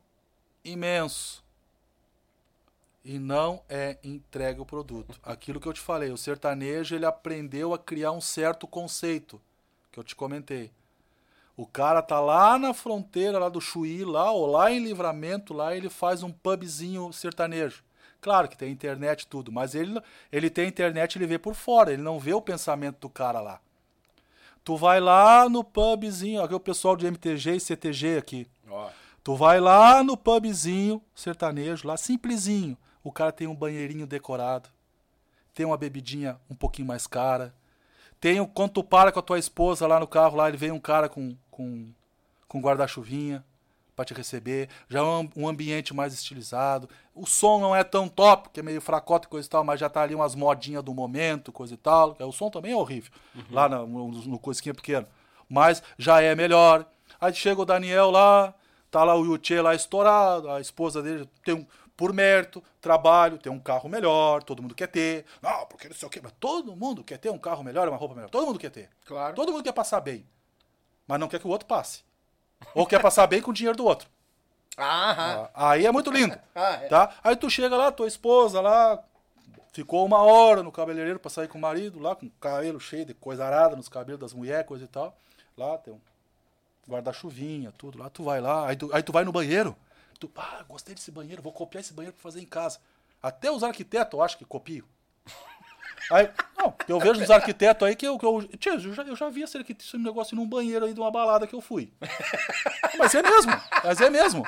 imenso 0.64 1.42
e 3.08 3.18
não 3.18 3.62
é 3.70 3.96
entregue 4.04 4.60
o 4.60 4.66
produto. 4.66 5.18
Aquilo 5.22 5.58
que 5.58 5.66
eu 5.66 5.72
te 5.72 5.80
falei, 5.80 6.10
o 6.10 6.18
sertanejo 6.18 6.94
ele 6.94 7.06
aprendeu 7.06 7.72
a 7.72 7.78
criar 7.78 8.12
um 8.12 8.20
certo 8.20 8.66
conceito 8.66 9.40
que 9.90 9.98
eu 9.98 10.04
te 10.04 10.14
comentei. 10.14 10.70
O 11.56 11.66
cara 11.66 12.02
tá 12.02 12.20
lá 12.20 12.58
na 12.58 12.74
fronteira 12.74 13.38
lá 13.38 13.48
do 13.48 13.62
Chuí, 13.62 14.04
lá 14.04 14.30
ou 14.30 14.44
lá 14.44 14.70
em 14.70 14.80
Livramento, 14.80 15.54
lá 15.54 15.74
ele 15.74 15.88
faz 15.88 16.22
um 16.22 16.30
pubzinho 16.30 17.10
sertanejo. 17.10 17.82
Claro 18.20 18.46
que 18.46 18.58
tem 18.58 18.70
internet 18.70 19.22
e 19.22 19.26
tudo, 19.26 19.50
mas 19.50 19.74
ele 19.74 19.98
ele 20.30 20.50
tem 20.50 20.68
internet, 20.68 21.16
ele 21.16 21.26
vê 21.26 21.38
por 21.38 21.54
fora, 21.54 21.90
ele 21.90 22.02
não 22.02 22.20
vê 22.20 22.34
o 22.34 22.42
pensamento 22.42 22.98
do 23.00 23.08
cara 23.08 23.40
lá. 23.40 23.58
Tu 24.62 24.76
vai 24.76 25.00
lá 25.00 25.48
no 25.48 25.64
pubzinho, 25.64 26.42
aqui 26.42 26.52
é 26.52 26.56
o 26.58 26.60
pessoal 26.60 26.94
de 26.94 27.06
MTG 27.06 27.56
e 27.56 27.60
CTG 27.60 28.18
aqui. 28.18 28.46
Ó. 28.68 28.90
Tu 29.24 29.34
vai 29.34 29.58
lá 29.60 30.04
no 30.04 30.14
pubzinho 30.14 31.02
sertanejo, 31.14 31.88
lá 31.88 31.96
simplesinho. 31.96 32.76
O 33.02 33.12
cara 33.12 33.32
tem 33.32 33.46
um 33.46 33.54
banheirinho 33.54 34.06
decorado. 34.06 34.68
Tem 35.54 35.64
uma 35.66 35.76
bebidinha 35.76 36.38
um 36.50 36.54
pouquinho 36.54 36.86
mais 36.88 37.06
cara. 37.06 37.54
Tem, 38.20 38.40
um- 38.40 38.46
quando 38.46 38.72
tu 38.72 38.84
para 38.84 39.12
com 39.12 39.18
a 39.18 39.22
tua 39.22 39.38
esposa 39.38 39.86
lá 39.86 39.98
no 40.00 40.06
carro, 40.06 40.36
lá 40.36 40.48
ele 40.48 40.56
vem 40.56 40.70
um 40.70 40.80
cara 40.80 41.08
com, 41.08 41.36
com, 41.50 41.88
com 42.46 42.60
guarda-chuvinha 42.60 43.44
pra 43.96 44.04
te 44.04 44.14
receber. 44.14 44.68
Já 44.88 45.00
é 45.00 45.02
um, 45.02 45.28
um 45.36 45.48
ambiente 45.48 45.92
mais 45.94 46.12
estilizado. 46.12 46.88
O 47.14 47.26
som 47.26 47.58
não 47.60 47.74
é 47.74 47.82
tão 47.82 48.08
top, 48.08 48.50
que 48.50 48.60
é 48.60 48.62
meio 48.62 48.80
fracote 48.80 49.26
e 49.26 49.30
coisa 49.30 49.46
e 49.46 49.50
tal, 49.50 49.64
mas 49.64 49.80
já 49.80 49.88
tá 49.88 50.02
ali 50.02 50.14
umas 50.14 50.34
modinhas 50.34 50.82
do 50.84 50.94
momento, 50.94 51.50
coisa 51.52 51.74
e 51.74 51.76
tal. 51.76 52.16
O 52.20 52.32
som 52.32 52.50
também 52.50 52.72
é 52.72 52.76
horrível, 52.76 53.10
lá 53.50 53.68
na- 53.68 53.78
no, 53.84 54.08
no 54.10 54.38
Coisquinha 54.38 54.74
Pequeno. 54.74 55.06
Mas 55.48 55.82
já 55.96 56.20
é 56.20 56.34
melhor. 56.34 56.86
Aí 57.20 57.32
chega 57.34 57.60
o 57.60 57.64
Daniel 57.64 58.10
lá, 58.10 58.54
tá 58.90 59.02
lá 59.02 59.16
o 59.16 59.24
Yuchê 59.24 59.60
lá 59.60 59.74
estourado, 59.74 60.48
a 60.50 60.60
esposa 60.60 61.02
dele 61.02 61.28
tem 61.44 61.54
um, 61.54 61.66
por 61.98 62.12
mérito, 62.12 62.62
trabalho, 62.80 63.38
tem 63.38 63.50
um 63.50 63.58
carro 63.58 63.88
melhor, 63.88 64.40
todo 64.44 64.62
mundo 64.62 64.72
quer 64.72 64.86
ter. 64.86 65.24
Não, 65.42 65.66
porque 65.66 65.88
não 65.88 65.96
sei 65.96 66.06
o 66.06 66.10
quê, 66.10 66.20
mas 66.22 66.32
todo 66.38 66.76
mundo 66.76 67.02
quer 67.02 67.18
ter 67.18 67.28
um 67.28 67.36
carro 67.36 67.64
melhor, 67.64 67.88
uma 67.88 67.96
roupa 67.96 68.14
melhor. 68.14 68.30
Todo 68.30 68.46
mundo 68.46 68.56
quer 68.56 68.70
ter. 68.70 68.88
Claro. 69.04 69.34
Todo 69.34 69.50
mundo 69.50 69.64
quer 69.64 69.72
passar 69.72 70.00
bem. 70.00 70.24
Mas 71.08 71.18
não 71.18 71.26
quer 71.26 71.40
que 71.40 71.46
o 71.48 71.50
outro 71.50 71.66
passe. 71.66 72.04
Ou 72.72 72.86
quer 72.86 73.02
passar 73.02 73.26
bem 73.26 73.42
com 73.42 73.50
o 73.50 73.54
dinheiro 73.54 73.76
do 73.76 73.84
outro. 73.84 74.08
Ah, 74.76 75.50
Aí 75.52 75.86
é 75.86 75.90
muito 75.90 76.08
lindo. 76.12 76.38
Ah, 76.54 76.74
é. 76.74 76.86
Tá? 76.86 77.16
Aí 77.24 77.34
tu 77.34 77.50
chega 77.50 77.76
lá, 77.76 77.90
tua 77.90 78.06
esposa 78.06 78.60
lá, 78.60 79.02
ficou 79.72 80.06
uma 80.06 80.22
hora 80.22 80.62
no 80.62 80.70
cabeleireiro 80.70 81.18
pra 81.18 81.30
sair 81.30 81.48
com 81.48 81.58
o 81.58 81.60
marido, 81.60 81.98
lá 81.98 82.14
com 82.14 82.26
o 82.26 82.30
cabelo 82.40 82.78
cheio 82.78 83.06
de 83.06 83.14
coisa 83.14 83.44
arada 83.44 83.74
nos 83.74 83.88
cabelos 83.88 84.20
das 84.20 84.32
mulheres, 84.32 84.68
coisa 84.68 84.84
e 84.84 84.88
tal. 84.88 85.18
Lá 85.56 85.76
tem 85.78 85.92
um 85.92 86.00
guarda-chuvinha, 86.88 87.72
tudo 87.76 87.98
lá. 87.98 88.08
Tu 88.08 88.22
vai 88.22 88.40
lá, 88.40 88.68
aí 88.68 88.76
tu, 88.76 88.88
aí 88.92 89.02
tu 89.02 89.10
vai 89.10 89.24
no 89.24 89.32
banheiro. 89.32 89.76
Tu, 90.18 90.30
ah, 90.36 90.64
gostei 90.68 90.94
desse 90.94 91.10
banheiro, 91.10 91.40
vou 91.42 91.52
copiar 91.52 91.80
esse 91.82 91.92
banheiro 91.92 92.14
pra 92.14 92.22
fazer 92.22 92.40
em 92.40 92.46
casa. 92.46 92.78
Até 93.22 93.50
os 93.50 93.62
arquitetos, 93.62 94.12
eu 94.18 94.22
acho 94.22 94.36
que 94.38 94.44
copiam. 94.44 94.84
Aí, 96.10 96.30
não, 96.56 96.74
eu 96.88 96.98
vejo 96.98 97.22
os 97.22 97.30
arquitetos 97.30 97.86
aí 97.86 97.94
que 97.94 98.06
eu. 98.06 98.18
Que 98.18 98.24
eu, 98.24 98.42
tio, 98.56 98.72
eu, 98.74 98.94
já, 98.94 99.02
eu 99.02 99.14
já 99.14 99.28
vi 99.28 99.42
esse, 99.42 99.58
esse 99.78 99.98
negócio 99.98 100.34
num 100.34 100.46
banheiro 100.48 100.86
aí 100.86 100.94
de 100.94 101.00
uma 101.00 101.10
balada 101.10 101.46
que 101.46 101.54
eu 101.54 101.60
fui. 101.60 101.92
Mas 102.98 103.14
é 103.14 103.20
mesmo, 103.22 103.52
mas 103.84 104.00
é 104.00 104.08
mesmo. 104.08 104.42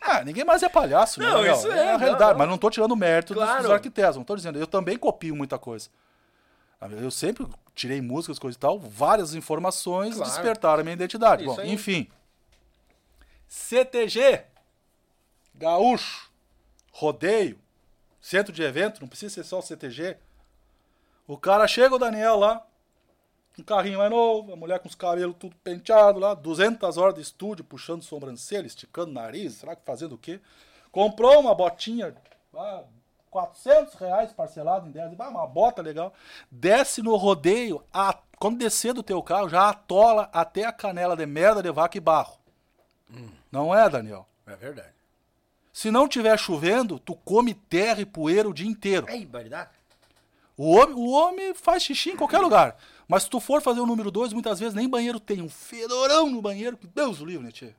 Ah, 0.00 0.22
ninguém 0.22 0.44
mais 0.44 0.62
é 0.62 0.68
palhaço, 0.68 1.18
né? 1.18 1.26
Não, 1.26 1.36
Daniel? 1.36 1.54
isso 1.56 1.72
é, 1.72 1.88
a 1.88 1.92
não, 1.92 1.98
realidade. 1.98 2.30
não. 2.32 2.38
Mas 2.38 2.48
não 2.50 2.58
tô 2.58 2.68
tirando 2.68 2.94
mérito 2.94 3.32
dos- 3.32 3.42
dos, 3.42 3.50
Claro. 3.52 3.72
arquitetos, 3.72 4.16
não 4.16 4.24
tô 4.24 4.36
dizendo. 4.36 4.58
Eu 4.58 4.66
também 4.66 4.98
copio 4.98 5.34
muita 5.34 5.58
coisa. 5.58 5.88
Eu 7.00 7.10
sempre 7.10 7.46
tirei 7.74 8.02
músicas, 8.02 8.38
coisa 8.38 8.56
e 8.56 8.60
tal, 8.60 8.78
várias 8.78 9.34
informações 9.34 10.16
Claro. 10.16 10.30
despertaram 10.30 10.80
a 10.80 10.84
minha 10.84 10.94
identidade. 10.94 11.44
Isso 11.44 11.54
Bom, 11.54 11.60
aí. 11.62 11.72
enfim. 11.72 12.08
CTG, 13.48 14.42
gaúcho, 15.56 16.30
rodeio, 16.92 17.58
centro 18.20 18.52
de 18.52 18.62
evento, 18.62 19.00
não 19.00 19.08
precisa 19.08 19.34
ser 19.34 19.44
só 19.44 19.58
o 19.58 19.62
CTG. 19.62 20.16
O 21.26 21.36
cara 21.36 21.66
chega, 21.66 21.94
o 21.94 21.98
Daniel 21.98 22.36
lá, 22.36 22.64
um 23.58 23.62
carrinho 23.62 23.98
mais 23.98 24.10
novo, 24.10 24.52
a 24.52 24.56
mulher 24.56 24.78
com 24.78 24.88
os 24.88 24.94
cabelos 24.94 25.34
tudo 25.38 25.56
penteado 25.64 26.18
lá, 26.18 26.34
200 26.34 26.96
horas 26.96 27.14
de 27.14 27.22
estúdio, 27.22 27.64
puxando 27.64 28.02
sobrancelha, 28.02 28.66
esticando 28.66 29.10
o 29.10 29.14
nariz, 29.14 29.54
será 29.54 29.74
que 29.74 29.84
fazendo 29.84 30.14
o 30.14 30.18
quê? 30.18 30.40
Comprou 30.92 31.40
uma 31.40 31.54
botinha, 31.54 32.14
ah, 32.54 32.84
400 33.30 33.94
reais 33.94 34.32
parcelado 34.32 34.88
em 34.88 34.90
10, 34.92 35.18
ah, 35.18 35.28
uma 35.28 35.46
bota 35.46 35.82
legal. 35.82 36.12
Desce 36.50 37.02
no 37.02 37.16
rodeio, 37.16 37.82
a- 37.92 38.18
Quando 38.38 38.58
descer 38.58 38.92
do 38.92 39.02
teu 39.02 39.22
carro, 39.22 39.48
já 39.48 39.70
atola 39.70 40.28
até 40.30 40.64
a 40.66 40.72
canela 40.72 41.16
de 41.16 41.24
merda 41.24 41.62
de 41.62 41.70
vaca 41.72 41.96
e 41.96 42.00
barro. 42.00 42.38
Não 43.50 43.74
é, 43.74 43.88
Daniel? 43.88 44.28
É 44.46 44.54
verdade. 44.54 44.92
Se 45.76 45.90
não 45.90 46.08
tiver 46.08 46.38
chovendo, 46.38 46.98
tu 46.98 47.14
come 47.14 47.52
terra 47.52 48.00
e 48.00 48.06
poeira 48.06 48.48
o 48.48 48.54
dia 48.54 48.66
inteiro. 48.66 49.06
Ei. 49.10 49.28
O 50.56 50.74
homem, 50.74 50.94
o 50.94 51.10
homem 51.10 51.52
faz 51.52 51.82
xixi 51.82 52.12
em 52.12 52.16
qualquer 52.16 52.38
lugar. 52.38 52.78
Mas 53.06 53.24
se 53.24 53.28
tu 53.28 53.38
for 53.38 53.60
fazer 53.60 53.80
o 53.80 53.86
número 53.86 54.10
2, 54.10 54.32
muitas 54.32 54.58
vezes 54.58 54.72
nem 54.72 54.88
banheiro 54.88 55.20
tem. 55.20 55.42
Um 55.42 55.50
fedorão 55.50 56.30
no 56.30 56.40
banheiro. 56.40 56.78
que 56.78 56.86
Deus 56.86 57.20
o 57.20 57.26
livre, 57.26 57.44
né, 57.44 57.52
tia? 57.52 57.76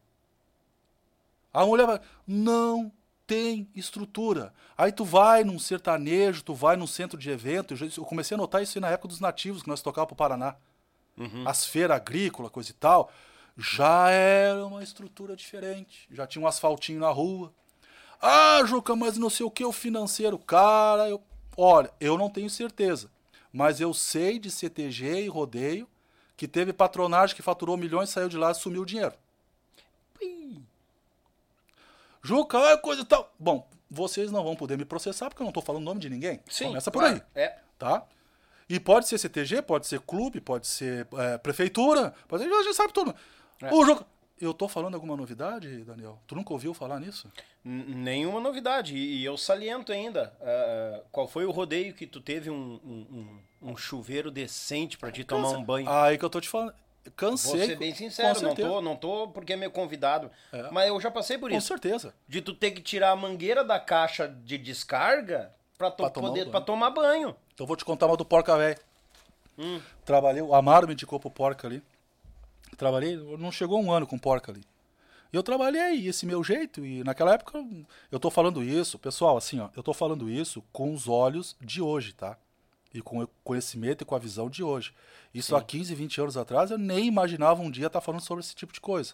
A 1.52 1.66
mulher 1.66 1.88
vai. 1.88 2.00
Não 2.28 2.92
tem 3.26 3.68
estrutura. 3.74 4.54
Aí 4.78 4.92
tu 4.92 5.04
vai 5.04 5.44
num 5.44 5.58
sertanejo, 5.58 6.44
tu 6.44 6.54
vai 6.54 6.78
num 6.78 6.86
centro 6.86 7.18
de 7.18 7.32
evento. 7.32 7.74
Eu 7.98 8.06
comecei 8.06 8.36
a 8.36 8.38
notar 8.38 8.62
isso 8.62 8.78
aí 8.78 8.82
na 8.84 8.92
época 8.92 9.08
dos 9.08 9.20
nativos, 9.20 9.64
que 9.64 9.70
nós 9.70 9.82
tocávamos 9.82 10.10
pro 10.10 10.16
Paraná. 10.16 10.56
As 11.48 11.66
feiras 11.66 11.98
agrícolas, 11.98 12.52
coisa 12.52 12.70
e 12.70 12.76
tal. 12.76 13.12
Já 13.58 14.12
era 14.12 14.64
uma 14.68 14.84
estrutura 14.84 15.36
diferente. 15.36 16.08
Já 16.12 16.28
tinha 16.28 16.44
um 16.44 16.48
asfaltinho 16.48 17.00
na 17.00 17.10
rua. 17.10 17.52
Ah, 18.22 18.62
Juca, 18.66 18.96
mas 18.96 19.18
não 19.18 19.30
sei 19.30 19.46
o 19.46 19.52
que, 19.52 19.64
o 19.64 19.72
financeiro. 19.72 20.38
Cara, 20.38 21.10
eu. 21.10 21.22
Olha, 21.56 21.92
eu 22.00 22.18
não 22.18 22.30
tenho 22.30 22.50
certeza. 22.50 23.10
Mas 23.52 23.80
eu 23.80 23.94
sei 23.94 24.38
de 24.38 24.52
CTG 24.52 25.22
e 25.22 25.28
rodeio 25.28 25.88
que 26.36 26.48
teve 26.48 26.72
patronagem 26.72 27.36
que 27.36 27.42
faturou 27.42 27.76
milhões, 27.76 28.10
saiu 28.10 28.30
de 28.30 28.38
lá 28.38 28.52
e 28.52 28.56
sumiu 28.56 28.84
o 28.84 28.86
dinheiro. 28.86 29.14
Juca, 32.22 32.58
é 32.58 32.78
coisa 32.78 33.02
e 33.02 33.06
tal. 33.06 33.34
Bom, 33.40 33.68
vocês 33.90 34.32
não 34.32 34.44
vão 34.44 34.56
poder 34.56 34.78
me 34.78 34.86
processar 34.86 35.30
porque 35.30 35.42
eu 35.42 35.46
não 35.46 35.52
tô 35.52 35.62
falando 35.62 35.82
o 35.82 35.86
nome 35.86 36.00
de 36.00 36.10
ninguém. 36.10 36.42
Começa 36.60 36.92
por 36.92 37.00
claro. 37.00 37.16
aí 37.16 37.44
É. 37.44 37.58
tá? 37.80 38.04
E 38.70 38.80
pode 38.80 39.08
ser 39.08 39.18
CTG, 39.18 39.62
pode 39.62 39.88
ser 39.88 40.02
clube, 40.02 40.42
pode 40.42 40.68
ser 40.68 41.08
é, 41.14 41.38
prefeitura, 41.38 42.14
pode 42.28 42.44
ser, 42.44 42.52
a 42.52 42.64
gente 42.64 42.76
sabe 42.76 42.92
tudo. 42.92 43.16
É. 43.62 43.74
O 43.74 43.86
jogo. 43.86 44.06
Eu 44.40 44.54
tô 44.54 44.68
falando 44.68 44.94
alguma 44.94 45.18
novidade, 45.18 45.84
Daniel? 45.84 46.20
Tu 46.28 46.36
nunca 46.36 46.54
ouviu 46.54 46.74
falar 46.74 47.00
nisso? 47.00 47.28
Nenhuma 47.64 48.40
novidade. 48.40 48.96
E 48.96 49.24
eu 49.26 49.36
saliento 49.38 49.92
ainda. 49.92 50.32
ah, 50.42 50.46
ah, 50.46 51.02
qual 51.12 51.28
foi 51.28 51.46
o 51.46 51.52
rodeio 51.52 51.94
que 51.94 52.06
tu 52.06 52.22
teve 52.22 52.50
um, 52.50 52.80
um, 52.84 53.40
um- 53.72 53.78
chuveiro 53.78 54.30
decente 54.30 54.98
pra 54.98 55.12
te 55.12 55.24
tomar 55.24 55.50
um 55.50 55.64
banho? 55.64 55.90
Aí 55.90 56.18
que 56.18 56.24
eu 56.26 56.30
tô 56.30 56.40
te 56.40 56.48
falando. 56.50 56.74
Cansei. 57.16 57.58
Vou 57.58 57.66
ser 57.68 57.78
bem 57.78 57.92
com 57.92 57.98
sincero, 57.98 58.42
não 58.42 58.54
tô, 58.56 58.82
não 58.82 58.96
tô 58.96 59.28
porque 59.30 59.54
é 59.54 59.56
meu 59.56 59.72
convidado. 59.72 60.30
É. 60.52 60.70
Mas 60.72 60.88
eu 60.90 61.00
já 61.00 61.10
passei 61.10 61.38
por 61.38 61.50
Com 61.50 61.56
isso. 61.58 61.68
certeza. 61.68 62.14
De 62.28 62.42
tu 62.42 62.54
ter 62.54 62.72
que 62.72 62.82
tirar 62.82 63.12
a 63.12 63.16
mangueira 63.16 63.64
da 63.64 63.80
caixa 63.80 64.28
de 64.28 64.58
descarga 64.58 65.52
pra, 65.78 65.90
tu 65.90 65.98
Pra 66.04 66.10
tomar 66.10 66.28
poder 66.28 66.42
banho. 66.42 66.52
pra 66.52 66.62
tomar 66.62 66.90
banho. 66.92 67.30
Então 67.54 67.64
eu 67.64 67.68
vou 67.68 67.78
te 67.78 67.86
contar 67.86 68.08
uma 68.08 68.18
do 68.18 68.26
Porca 68.26 68.58
Velho. 68.58 68.78
Hum. 69.58 69.80
Trabalhei, 70.06 70.42
o 70.42 70.54
Amaro 70.54 70.86
me 70.86 70.94
indicou 70.94 71.20
pro 71.20 71.32
Porca 71.32 71.66
ali. 71.68 71.82
Trabalhei, 72.76 73.16
não 73.38 73.52
chegou 73.52 73.82
um 73.82 73.92
ano 73.92 74.06
com 74.06 74.18
Porca 74.18 74.52
ali. 74.52 74.64
E 75.32 75.36
eu 75.36 75.44
trabalhei 75.44 76.08
esse 76.08 76.26
meu 76.26 76.44
jeito, 76.44 76.86
e 76.86 77.04
naquela 77.04 77.34
época 77.34 77.58
eu- 77.58 77.86
eu 78.12 78.20
tô 78.20 78.30
falando 78.30 78.64
isso, 78.64 78.98
pessoal, 78.98 79.36
assim, 79.38 79.60
ó, 79.60 79.70
eu 79.76 79.84
tô 79.84 79.94
falando 79.94 80.30
isso 80.30 80.64
com 80.72 80.94
os 80.94 81.08
olhos 81.08 81.56
de 81.62 81.82
hoje, 81.82 82.14
tá? 82.14 82.38
E 82.94 83.02
com 83.02 83.22
o 83.22 83.28
conhecimento 83.44 84.02
e 84.02 84.06
com 84.06 84.16
a 84.16 84.20
visão 84.20 84.50
de 84.50 84.64
hoje. 84.64 84.94
Isso 85.34 85.56
há 85.56 85.62
15, 85.62 85.94
20 85.94 86.20
anos 86.22 86.38
atrás 86.38 86.72
eu 86.72 86.78
nem 86.78 87.06
imaginava 87.06 87.62
um 87.62 87.70
dia 87.70 87.88
estar 87.88 88.00
falando 88.02 88.22
sobre 88.22 88.44
esse 88.44 88.56
tipo 88.56 88.72
de 88.72 88.80
coisa. 88.80 89.14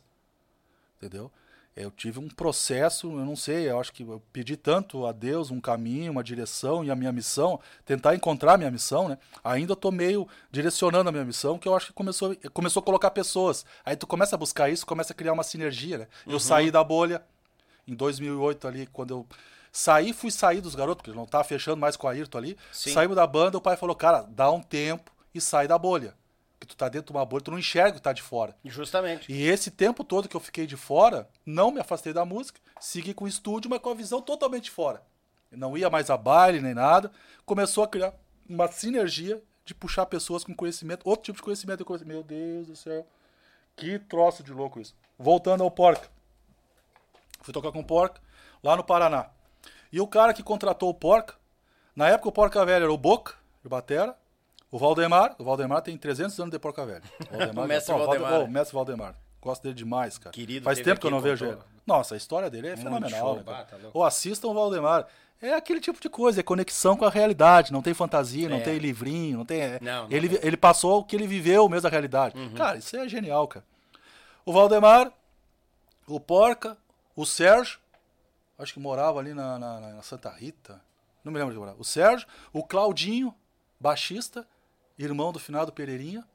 Entendeu? 0.97 1.31
Eu 1.75 1.89
tive 1.89 2.19
um 2.19 2.27
processo, 2.27 3.07
eu 3.07 3.25
não 3.25 3.35
sei, 3.35 3.69
eu 3.69 3.79
acho 3.79 3.91
que 3.91 4.03
eu 4.03 4.21
pedi 4.31 4.55
tanto 4.55 5.07
a 5.07 5.11
Deus 5.11 5.49
um 5.49 5.59
caminho, 5.59 6.11
uma 6.11 6.23
direção 6.23 6.83
e 6.83 6.91
a 6.91 6.95
minha 6.95 7.11
missão, 7.11 7.59
tentar 7.83 8.13
encontrar 8.13 8.53
a 8.53 8.57
minha 8.57 8.69
missão, 8.69 9.09
né? 9.09 9.17
Ainda 9.43 9.71
eu 9.71 9.75
tô 9.75 9.91
meio 9.91 10.27
direcionando 10.51 11.09
a 11.09 11.11
minha 11.11 11.25
missão, 11.25 11.57
que 11.57 11.67
eu 11.67 11.75
acho 11.75 11.87
que 11.87 11.93
começou, 11.93 12.35
começou 12.53 12.81
a 12.81 12.83
colocar 12.83 13.09
pessoas. 13.09 13.65
Aí 13.83 13.95
tu 13.95 14.05
começa 14.05 14.35
a 14.35 14.37
buscar 14.37 14.69
isso, 14.69 14.85
começa 14.85 15.13
a 15.13 15.15
criar 15.15 15.33
uma 15.33 15.43
sinergia, 15.43 15.97
né? 15.97 16.07
Eu 16.27 16.39
saí 16.39 16.69
da 16.69 16.83
bolha 16.83 17.23
em 17.87 17.95
2008 17.95 18.67
ali, 18.67 18.87
quando 18.87 19.11
eu 19.11 19.27
saí, 19.71 20.13
fui 20.13 20.29
sair 20.29 20.61
dos 20.61 20.75
garotos, 20.75 21.01
porque 21.01 21.17
não 21.17 21.25
tava 21.25 21.43
fechando 21.43 21.77
mais 21.77 21.97
com 21.97 22.07
a 22.07 22.11
Ayrton 22.11 22.37
ali. 22.37 22.57
Sim. 22.71 22.93
Saímos 22.93 23.15
da 23.15 23.25
banda, 23.25 23.57
o 23.57 23.61
pai 23.61 23.75
falou, 23.75 23.95
cara, 23.95 24.21
dá 24.29 24.51
um 24.51 24.61
tempo 24.61 25.11
e 25.33 25.41
sai 25.41 25.67
da 25.67 25.77
bolha. 25.79 26.13
Que 26.63 26.67
tu 26.67 26.77
tá 26.77 26.87
dentro 26.87 27.07
de 27.07 27.17
uma 27.17 27.25
bolha, 27.25 27.43
tu 27.43 27.51
não 27.51 27.59
enxerga 27.59 27.91
o 27.91 27.95
que 27.95 28.01
tá 28.01 28.13
de 28.13 28.21
fora. 28.21 28.55
Justamente. 28.63 29.29
E 29.29 29.43
esse 29.43 29.69
tempo 29.69 30.01
todo 30.01 30.29
que 30.29 30.35
eu 30.37 30.39
fiquei 30.39 30.65
de 30.65 30.77
fora, 30.77 31.27
não 31.45 31.71
me 31.71 31.81
afastei 31.81 32.13
da 32.13 32.23
música, 32.23 32.57
segui 32.79 33.13
com 33.13 33.25
o 33.25 33.27
estúdio, 33.27 33.69
mas 33.69 33.81
com 33.81 33.89
a 33.89 33.93
visão 33.93 34.21
totalmente 34.21 34.71
fora. 34.71 35.03
Eu 35.51 35.57
não 35.57 35.77
ia 35.77 35.89
mais 35.89 36.09
a 36.09 36.15
baile 36.15 36.61
nem 36.61 36.73
nada. 36.73 37.11
Começou 37.45 37.83
a 37.83 37.87
criar 37.89 38.13
uma 38.47 38.71
sinergia 38.71 39.43
de 39.65 39.75
puxar 39.75 40.05
pessoas 40.05 40.45
com 40.45 40.55
conhecimento, 40.55 41.05
outro 41.05 41.25
tipo 41.25 41.35
de 41.35 41.43
conhecimento. 41.43 41.83
Comecei, 41.83 42.07
Meu 42.07 42.23
Deus 42.23 42.67
do 42.67 42.77
céu, 42.77 43.05
que 43.75 43.99
troço 43.99 44.41
de 44.41 44.53
louco 44.53 44.79
isso. 44.79 44.95
Voltando 45.19 45.65
ao 45.65 45.71
Porca. 45.71 46.07
Fui 47.41 47.53
tocar 47.53 47.73
com 47.73 47.81
o 47.81 47.85
Porca 47.85 48.21
lá 48.63 48.77
no 48.77 48.85
Paraná. 48.85 49.29
E 49.91 49.99
o 49.99 50.07
cara 50.07 50.33
que 50.33 50.41
contratou 50.41 50.87
o 50.87 50.93
Porca, 50.93 51.35
na 51.93 52.07
época 52.07 52.29
o 52.29 52.31
Porca 52.31 52.65
Velho 52.65 52.85
era 52.85 52.93
o 52.93 52.97
Boca, 52.97 53.35
de 53.61 53.67
Batera, 53.67 54.17
o 54.75 54.77
Valdemar, 54.79 55.35
o 55.37 55.43
Valdemar 55.43 55.81
tem 55.81 55.97
300 55.97 56.39
anos 56.39 56.51
de 56.51 56.59
Porca 56.59 56.85
Velho. 56.85 57.03
O, 57.31 57.37
Valdemar, 57.37 57.65
O 57.65 57.67
mestre 57.67 57.93
Pô, 57.93 57.99
Valde- 58.05 58.17
Valdemar. 58.19 58.41
Ô, 58.41 58.43
o 58.45 58.49
mestre 58.51 58.75
Valdemar. 58.75 59.15
Gosto 59.41 59.63
dele 59.63 59.75
demais, 59.75 60.17
cara. 60.17 60.31
Querido, 60.33 60.63
Faz 60.63 60.79
tempo 60.79 60.99
que 61.01 61.05
eu 61.07 61.11
não 61.11 61.19
vejo 61.19 61.45
ele. 61.45 61.57
Nossa, 61.85 62.15
a 62.15 62.17
história 62.17 62.49
dele 62.49 62.69
é 62.69 62.77
fenomenal. 62.77 63.19
show, 63.19 63.35
né, 63.37 63.43
tá. 63.43 63.67
Ou 63.93 64.03
assistam 64.03 64.47
o 64.47 64.53
Valdemar. 64.53 65.05
É 65.41 65.53
aquele 65.53 65.81
tipo 65.81 65.99
de 65.99 66.07
coisa, 66.07 66.39
é 66.39 66.43
conexão 66.43 66.95
com 66.95 67.03
a 67.03 67.09
realidade. 67.09 67.73
Não 67.73 67.81
tem 67.81 67.93
fantasia, 67.93 68.47
não 68.47 68.57
É. 68.57 68.61
tem 68.61 68.77
livrinho, 68.77 69.37
não 69.39 69.45
tem. 69.45 69.59
é- 69.61 69.79
Não, 69.81 70.03
não 70.07 70.11
ele. 70.11 70.29
Uhum. 70.29 70.39
ele 70.41 70.55
passou 70.55 70.99
o 70.99 71.03
que 71.03 71.15
ele 71.17 71.27
viveu 71.27 71.67
mesmo 71.67 71.85
a 71.87 71.91
realidade. 71.91 72.35
Cara, 72.55 72.77
isso 72.77 72.95
é 72.95 73.07
genial, 73.09 73.45
cara. 73.49 73.65
O 74.45 74.53
Valdemar, 74.53 75.11
o 76.07 76.19
Porca, 76.21 76.77
o 77.13 77.25
Sérgio, 77.25 77.79
acho 78.57 78.73
que 78.73 78.79
morava 78.79 79.19
ali 79.19 79.33
na, 79.33 79.59
na- 79.59 79.79
na 79.81 80.01
Santa 80.01 80.29
Rita. 80.29 80.79
Não 81.23 81.33
me 81.33 81.37
lembro 81.39 81.53
de 81.53 81.59
morava. 81.59 81.77
O 81.79 81.83
Sérgio, 81.83 82.25
o 82.53 82.63
Claudinho, 82.63 83.35
baixista, 83.77 84.47
irmão 84.97 85.31
do 85.31 85.39
finado 85.39 85.71
Pereirinha 85.71 86.25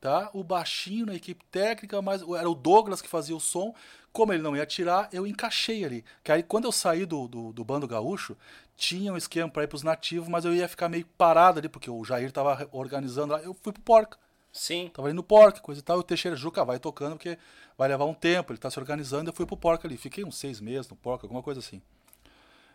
tá? 0.00 0.30
O 0.32 0.42
baixinho 0.42 1.06
na 1.06 1.14
equipe 1.14 1.44
técnica, 1.50 2.00
mas 2.00 2.22
era 2.22 2.48
o 2.48 2.54
Douglas 2.54 3.02
que 3.02 3.08
fazia 3.08 3.36
o 3.36 3.40
som. 3.40 3.74
Como 4.12 4.32
ele 4.32 4.42
não 4.42 4.56
ia 4.56 4.66
tirar, 4.66 5.08
eu 5.12 5.26
encaixei 5.26 5.84
ali. 5.84 6.04
Que 6.24 6.32
aí 6.32 6.42
quando 6.42 6.64
eu 6.64 6.72
saí 6.72 7.04
do, 7.04 7.28
do, 7.28 7.52
do 7.52 7.64
bando 7.64 7.86
gaúcho, 7.86 8.36
tinha 8.76 9.12
um 9.12 9.16
esquema 9.16 9.48
para 9.48 9.62
ir 9.64 9.68
pros 9.68 9.82
nativos, 9.82 10.28
mas 10.28 10.44
eu 10.44 10.54
ia 10.54 10.66
ficar 10.66 10.88
meio 10.88 11.06
parado 11.18 11.58
ali, 11.58 11.68
porque 11.68 11.90
o 11.90 12.04
Jair 12.04 12.32
tava 12.32 12.68
organizando 12.72 13.34
lá. 13.34 13.40
Eu 13.40 13.54
fui 13.54 13.72
pro 13.72 13.82
Porca. 13.82 14.18
Sim. 14.52 14.90
Tava 14.92 15.06
ali 15.06 15.14
no 15.14 15.22
Porca, 15.22 15.60
coisa 15.60 15.80
e 15.80 15.84
tal. 15.84 15.98
E 15.98 16.00
o 16.00 16.02
Teixeira 16.02 16.36
Juca 16.36 16.64
vai 16.64 16.78
tocando, 16.78 17.12
porque 17.12 17.38
vai 17.78 17.88
levar 17.88 18.06
um 18.06 18.14
tempo, 18.14 18.52
ele 18.52 18.58
tá 18.58 18.70
se 18.70 18.80
organizando. 18.80 19.28
Eu 19.28 19.34
fui 19.34 19.46
pro 19.46 19.56
Porca 19.56 19.86
ali. 19.86 19.96
Fiquei 19.96 20.24
uns 20.24 20.36
seis 20.36 20.60
meses 20.60 20.88
no 20.88 20.96
Porca, 20.96 21.26
alguma 21.26 21.42
coisa 21.42 21.60
assim. 21.60 21.80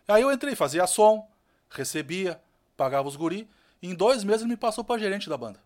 Aí 0.08 0.22
eu 0.22 0.32
entrei, 0.32 0.54
fazia 0.54 0.86
som, 0.86 1.28
recebia, 1.68 2.40
pagava 2.76 3.08
os 3.08 3.16
guri. 3.16 3.48
Em 3.86 3.94
dois 3.94 4.24
meses 4.24 4.42
ele 4.42 4.50
me 4.50 4.56
passou 4.56 4.82
pra 4.84 4.98
gerente 4.98 5.28
da 5.28 5.36
banda. 5.36 5.58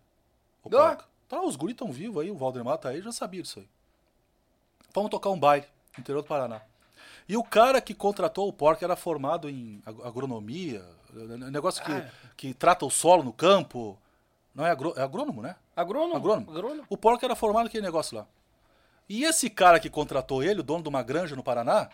O 0.63 0.69
Ah. 0.77 0.97
Tá, 1.27 1.41
os 1.41 1.55
guri 1.55 1.73
tão 1.73 1.91
vivos 1.91 2.21
aí, 2.21 2.29
o 2.29 2.35
Valdemar 2.35 2.77
tá 2.77 2.89
aí, 2.89 3.01
já 3.01 3.11
sabia 3.11 3.41
disso 3.41 3.59
aí. 3.59 3.69
Vamos 4.93 5.09
tocar 5.09 5.29
um 5.29 5.39
baile 5.39 5.65
no 5.97 6.01
interior 6.01 6.21
do 6.21 6.27
Paraná. 6.27 6.61
E 7.27 7.37
o 7.37 7.43
cara 7.43 7.79
que 7.79 7.93
contratou 7.93 8.49
o 8.49 8.53
Porca 8.53 8.83
era 8.85 8.95
formado 8.97 9.49
em 9.49 9.81
ag- 9.85 10.01
agronomia, 10.03 10.83
eh, 11.15 11.37
negócio 11.49 11.81
que, 11.83 11.91
que 12.35 12.53
trata 12.53 12.85
o 12.85 12.89
solo 12.91 13.23
no 13.23 13.31
campo. 13.31 13.97
Não 14.53 14.65
é, 14.65 14.71
agro, 14.71 14.93
é 14.97 15.01
agrônomo, 15.01 15.41
né? 15.41 15.55
Agrônomo. 15.73 16.17
Agrônomo. 16.17 16.51
Agrônomo. 16.51 16.85
O 16.89 16.97
Porca 16.97 17.25
era 17.25 17.35
formado 17.35 17.63
naquele 17.65 17.85
negócio 17.85 18.17
lá. 18.17 18.27
E 19.07 19.23
esse 19.23 19.49
cara 19.49 19.79
que 19.79 19.89
contratou 19.89 20.43
ele, 20.43 20.59
o 20.59 20.63
dono 20.63 20.83
de 20.83 20.89
uma 20.89 21.01
granja 21.03 21.35
no 21.35 21.43
Paraná, 21.43 21.89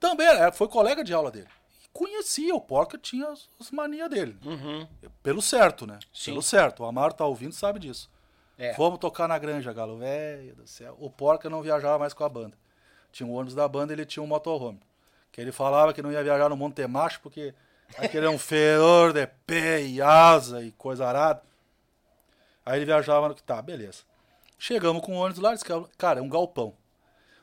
também 0.00 0.26
era, 0.26 0.50
foi 0.50 0.66
colega 0.66 1.04
de 1.04 1.14
aula 1.14 1.30
dele. 1.30 1.48
Conhecia 1.92 2.54
o 2.54 2.60
Porca, 2.60 2.96
tinha 2.96 3.28
as, 3.28 3.48
as 3.60 3.70
manias 3.70 4.08
dele. 4.08 4.38
Pelo 5.22 5.42
certo, 5.42 5.86
né? 5.86 5.94
Uhum. 5.94 6.00
Sim. 6.12 6.30
Pelo 6.30 6.42
certo. 6.42 6.82
O 6.82 6.86
Amaro 6.86 7.12
tá 7.12 7.26
ouvindo 7.26 7.52
sabe 7.52 7.78
disso. 7.78 8.10
É. 8.58 8.72
Vamos 8.74 8.98
tocar 8.98 9.28
na 9.28 9.38
granja, 9.38 9.72
galo. 9.72 9.98
Velho 9.98 10.54
do 10.54 10.66
céu. 10.66 10.96
O 10.98 11.10
Porca 11.10 11.50
não 11.50 11.62
viajava 11.62 11.98
mais 11.98 12.14
com 12.14 12.24
a 12.24 12.28
banda. 12.28 12.56
Tinha 13.10 13.26
um 13.26 13.34
ônibus 13.34 13.54
da 13.54 13.68
banda 13.68 13.92
ele 13.92 14.06
tinha 14.06 14.22
um 14.22 14.26
motorhome. 14.26 14.80
Que 15.30 15.40
ele 15.40 15.52
falava 15.52 15.92
que 15.92 16.02
não 16.02 16.12
ia 16.12 16.22
viajar 16.22 16.48
no 16.48 16.56
Monte 16.56 16.86
Macho 16.86 17.20
porque 17.20 17.54
aquele 17.98 18.26
é 18.26 18.30
um 18.30 18.38
fedor 18.38 19.12
de 19.12 19.26
pé 19.46 19.82
e 19.82 20.00
asa 20.00 20.62
e 20.62 20.72
coisa 20.72 21.06
arada. 21.06 21.42
Aí 22.64 22.78
ele 22.78 22.86
viajava 22.86 23.28
no 23.28 23.34
que 23.34 23.42
tá, 23.42 23.60
beleza. 23.60 24.02
Chegamos 24.58 25.02
com 25.04 25.16
o 25.16 25.20
ônibus 25.20 25.42
lá, 25.42 25.52
disse 25.52 25.64
que, 25.64 25.72
cara, 25.98 26.20
é 26.20 26.22
um 26.22 26.28
galpão. 26.28 26.74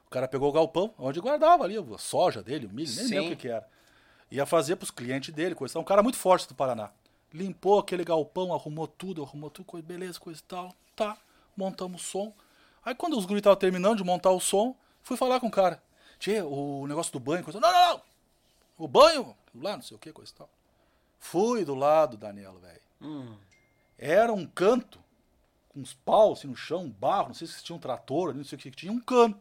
O 0.08 0.10
cara 0.10 0.28
pegou 0.28 0.50
o 0.50 0.53
galpão, 0.53 0.94
onde 0.98 1.19
guardava 1.19 1.64
ali 1.64 1.78
a 1.78 1.98
soja 1.98 2.42
dele, 2.42 2.66
o 2.66 2.69
milho, 2.69 2.92
nem 2.95 3.06
Sim. 3.06 3.14
lembro 3.16 3.26
o 3.26 3.30
que, 3.36 3.42
que 3.44 3.48
era. 3.50 3.68
Ia 4.32 4.45
fazer 4.45 4.75
pros 4.75 4.91
clientes 4.91 5.33
dele, 5.33 5.56
coisa 5.56 5.74
tal. 5.74 5.82
Um 5.82 5.85
cara 5.85 6.03
muito 6.03 6.17
forte 6.17 6.48
do 6.48 6.56
Paraná. 6.56 6.91
Limpou 7.33 7.80
aquele 7.80 8.03
galpão, 8.03 8.53
arrumou 8.53 8.88
tudo, 8.88 9.24
arrumou 9.24 9.49
tudo, 9.49 9.66
coisa, 9.66 9.85
beleza, 9.85 10.19
coisa 10.19 10.40
e 10.40 10.43
tal. 10.43 10.74
Tá, 10.95 11.17
montamos 11.56 12.01
o 12.01 12.06
som. 12.06 12.33
Aí 12.83 12.95
quando 12.95 13.17
os 13.17 13.25
guris 13.25 13.40
estavam 13.40 13.58
terminando 13.58 13.98
de 13.98 14.03
montar 14.03 14.32
o 14.32 14.40
som, 14.40 14.75
fui 15.03 15.17
falar 15.17 15.40
com 15.40 15.48
o 15.48 15.51
cara. 15.51 15.82
Tchê, 16.19 16.41
o 16.41 16.85
negócio 16.88 17.11
do 17.14 17.19
banho, 17.19 17.43
coisa. 17.43 17.59
Não, 17.59 17.72
não, 17.72 17.93
não! 17.93 18.01
O 18.77 18.88
banho, 18.88 19.35
lá, 19.56 19.75
não 19.75 19.83
sei 19.83 19.95
o 19.95 19.99
que, 19.99 20.11
coisa 20.11 20.32
e 20.32 20.35
tal. 20.35 20.49
Fui 21.19 21.66
do 21.66 21.75
lado, 21.75 22.17
Danielo, 22.17 22.59
velho. 22.59 22.82
Era 23.98 24.32
um 24.33 24.45
canto 24.45 24.99
uns 25.75 25.93
paus 25.93 26.40
assim 26.40 26.48
no 26.48 26.56
chão, 26.56 26.83
um 26.83 26.90
barro, 26.90 27.27
não 27.27 27.33
sei 27.33 27.48
se 27.48 27.64
tinha 27.64 27.75
um 27.75 27.80
trator, 27.80 28.33
não 28.33 28.43
sei 28.43 28.58
o 28.58 28.61
que, 28.61 28.72
tinha 28.72 28.91
um 28.91 28.99
cano. 28.99 29.40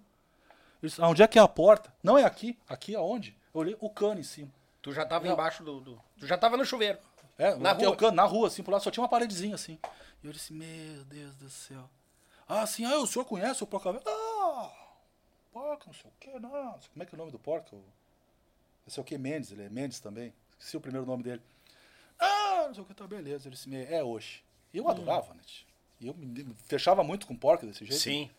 Eu 0.80 0.88
disse, 0.88 1.02
ah, 1.02 1.08
onde 1.08 1.22
é 1.22 1.26
que 1.26 1.38
é 1.38 1.42
a 1.42 1.48
porta? 1.48 1.92
Não 2.02 2.16
é 2.16 2.24
aqui. 2.24 2.56
Aqui 2.68 2.94
aonde? 2.94 3.36
Eu 3.52 3.60
olhei 3.60 3.76
o 3.80 3.90
cano 3.90 4.20
em 4.20 4.24
cima. 4.24 4.50
Tu 4.82 4.92
já 4.92 5.04
tava 5.04 5.26
Não. 5.26 5.32
embaixo 5.32 5.62
do, 5.62 5.80
do- 5.80 6.00
Tu 6.18 6.26
já 6.26 6.38
tava 6.38 6.56
no 6.56 6.64
chuveiro. 6.64 6.98
É, 7.36 7.54
Na 7.56 7.72
rua. 7.72 7.96
cano, 7.96 8.16
na 8.16 8.24
rua, 8.24 8.48
assim, 8.48 8.62
por 8.62 8.72
lá 8.72 8.80
só 8.80 8.90
tinha 8.90 9.02
uma 9.02 9.08
paredezinha 9.08 9.54
assim. 9.54 9.78
E 10.22 10.26
eu 10.26 10.32
disse, 10.32 10.52
meu 10.52 11.04
Deus 11.04 11.34
do 11.36 11.48
céu. 11.48 11.88
Ah, 12.48 12.62
assim, 12.62 12.84
ah, 12.84 12.98
o 12.98 13.06
senhor 13.06 13.24
conhece 13.24 13.62
o 13.62 13.66
porco 13.66 13.92
velho? 13.92 14.02
Ah, 14.06 14.72
porco, 15.52 15.84
não 15.86 15.94
sei 15.94 16.10
o 16.10 16.14
que, 16.18 16.38
não. 16.40 16.50
Como 16.92 17.02
é 17.02 17.06
que 17.06 17.14
é 17.14 17.16
o 17.16 17.18
nome 17.18 17.30
do 17.30 17.38
porco? 17.38 17.76
Não 17.76 18.92
sei 18.92 19.00
o 19.00 19.04
que, 19.04 19.16
Mendes, 19.18 19.52
ele 19.52 19.64
é 19.64 19.68
Mendes 19.68 20.00
também. 20.00 20.32
Esqueci 20.58 20.76
o 20.76 20.80
primeiro 20.80 21.06
nome 21.06 21.22
dele. 21.22 21.42
Ah, 22.18 22.64
não 22.66 22.74
sei 22.74 22.82
o 22.82 22.86
que, 22.86 22.94
tá 22.94 23.06
beleza. 23.06 23.48
Ele 23.48 23.54
disse, 23.54 23.72
é 23.92 24.02
hoje. 24.02 24.42
E 24.72 24.78
eu 24.78 24.88
adorava, 24.88 25.34
né? 25.34 25.40
E 26.00 26.08
eu 26.08 26.14
me 26.14 26.54
fechava 26.64 27.04
muito 27.04 27.26
com 27.26 27.36
porco 27.36 27.66
desse 27.66 27.84
jeito. 27.84 28.00
Sim. 28.00 28.30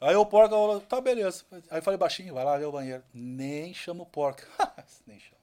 Aí 0.00 0.14
o 0.14 0.24
porco 0.24 0.50
falou, 0.50 0.80
tá 0.80 1.00
beleza. 1.00 1.44
Aí 1.70 1.78
eu 1.78 1.82
falei 1.82 1.98
baixinho, 1.98 2.32
vai 2.32 2.44
lá 2.44 2.56
ver 2.56 2.64
o 2.66 2.72
banheiro. 2.72 3.02
Nem 3.12 3.74
chama 3.74 4.02
o 4.04 4.06
porco. 4.06 4.42
Nem 5.06 5.18
chama. 5.18 5.37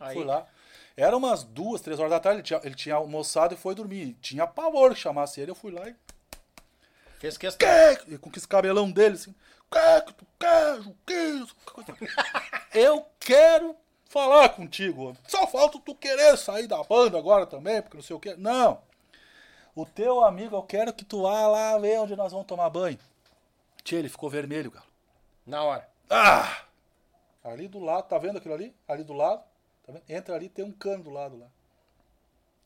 Aí- 0.00 0.14
Fui 0.14 0.24
lá. 0.24 0.46
Era 0.96 1.16
umas 1.16 1.44
duas, 1.44 1.80
três 1.80 1.98
horas 2.00 2.10
da 2.10 2.18
tarde, 2.18 2.38
ele 2.38 2.42
tinha, 2.42 2.60
ele 2.64 2.74
tinha 2.74 2.94
almoçado 2.96 3.54
e 3.54 3.56
foi 3.56 3.74
dormir. 3.74 4.16
Tinha 4.20 4.46
pavor 4.46 4.94
que 4.94 5.00
chamasse 5.00 5.40
ele, 5.40 5.50
eu 5.50 5.54
fui 5.54 5.70
lá 5.70 5.88
e. 5.88 5.94
Fez 7.20 7.36
questão. 7.38 7.66
"Que?" 7.68 8.14
E 8.14 8.18
com 8.18 8.30
esse 8.36 8.46
cabelão 8.48 8.90
dele, 8.90 9.14
assim. 9.14 9.34
"Que 9.70 10.00
que 10.06 10.12
tu 10.14 10.26
quer, 10.38 10.82
Juquinho?" 10.82 11.48
Eu 12.74 13.06
quero 13.20 13.76
falar 14.08 14.48
contigo. 14.50 15.16
Só 15.26 15.46
falta 15.46 15.78
tu 15.84 15.94
querer 15.94 16.36
sair 16.36 16.66
da 16.66 16.82
banda 16.82 17.16
agora 17.18 17.46
também, 17.46 17.80
porque 17.82 17.96
não 17.96 18.04
sei 18.04 18.14
o 18.16 18.20
quê. 18.20 18.34
Não. 18.36 18.80
O 19.74 19.86
teu 19.86 20.24
amigo, 20.24 20.56
eu 20.56 20.62
quero 20.62 20.92
que 20.92 21.04
tu 21.04 21.22
vá 21.22 21.46
lá 21.46 21.78
ver 21.78 21.98
onde 22.00 22.16
nós 22.16 22.32
vamos 22.32 22.46
tomar 22.46 22.68
banho. 22.70 22.98
Tia, 23.84 23.98
ele 24.00 24.08
ficou 24.08 24.28
vermelho, 24.28 24.70
galo. 24.70 24.86
Na 25.46 25.62
hora. 25.62 25.88
Ah! 26.10 26.62
Ali 27.44 27.68
do 27.68 27.78
lado, 27.78 28.08
tá 28.08 28.18
vendo 28.18 28.38
aquilo 28.38 28.54
ali? 28.54 28.74
Ali 28.88 29.04
do 29.04 29.12
lado, 29.12 29.42
tá 29.88 29.92
vendo? 29.92 30.04
Entra 30.08 30.34
ali, 30.34 30.48
tem 30.48 30.64
um 30.64 30.72
cano 30.72 31.04
do 31.04 31.10
lado 31.10 31.38
lá. 31.38 31.46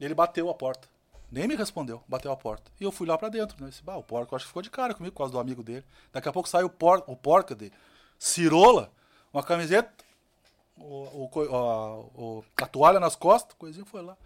Ele 0.01 0.15
bateu 0.15 0.51
a 0.51 0.55
porta. 0.55 0.89
Nem 1.31 1.49
me 1.49 1.55
respondeu, 1.55 2.03
bateu 2.07 2.31
a 2.31 2.37
porta. 2.37 2.71
E 2.79 2.85
eu 2.85 2.93
fui 2.93 3.07
lá 3.07 3.17
pra 3.17 3.29
dentro, 3.29 3.65
né? 3.65 3.71
Eu 3.87 3.99
o 3.99 4.03
porco 4.03 4.37
acho 4.37 4.45
que 4.45 4.49
ficou 4.49 4.61
de 4.61 4.69
cara 4.69 4.93
comigo 4.93 5.15
por 5.15 5.19
causa 5.19 5.33
do 5.33 5.39
amigo 5.39 5.63
dele. 5.63 5.85
Daqui 6.13 6.29
a 6.29 6.33
pouco 6.33 6.49
sai 6.49 6.63
o, 6.63 6.69
por, 6.69 7.03
o 7.07 7.17
porca 7.17 7.55
de 7.55 7.73
cirola, 8.19 8.93
uma 9.33 9.43
camiseta, 9.43 9.91
o, 10.77 11.31
o, 11.35 12.11
a, 12.59 12.65
a 12.65 12.67
toalha 12.67 13.01
nas 13.01 13.17
costas, 13.17 13.57
coisinha 13.57 13.87
foi 13.87 14.03
lá. 14.03 14.17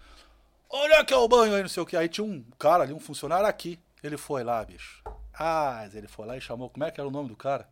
Olha 0.68 1.04
que 1.04 1.14
é 1.14 1.16
o 1.16 1.28
banho 1.28 1.54
aí, 1.54 1.62
não 1.62 1.68
sei 1.68 1.82
o 1.82 1.86
que. 1.86 1.96
Aí 1.96 2.08
tinha 2.08 2.24
um 2.24 2.42
cara 2.58 2.82
ali, 2.82 2.92
um 2.92 2.98
funcionário 2.98 3.46
aqui. 3.46 3.78
Ele 4.02 4.16
foi 4.16 4.42
lá, 4.42 4.64
bicho. 4.64 5.02
Ah, 5.32 5.88
ele 5.92 6.08
foi 6.08 6.26
lá 6.26 6.36
e 6.36 6.40
chamou. 6.40 6.70
Como 6.70 6.84
é 6.84 6.90
que 6.90 7.00
era 7.00 7.06
o 7.06 7.12
nome 7.12 7.28
do 7.28 7.36
cara? 7.36 7.68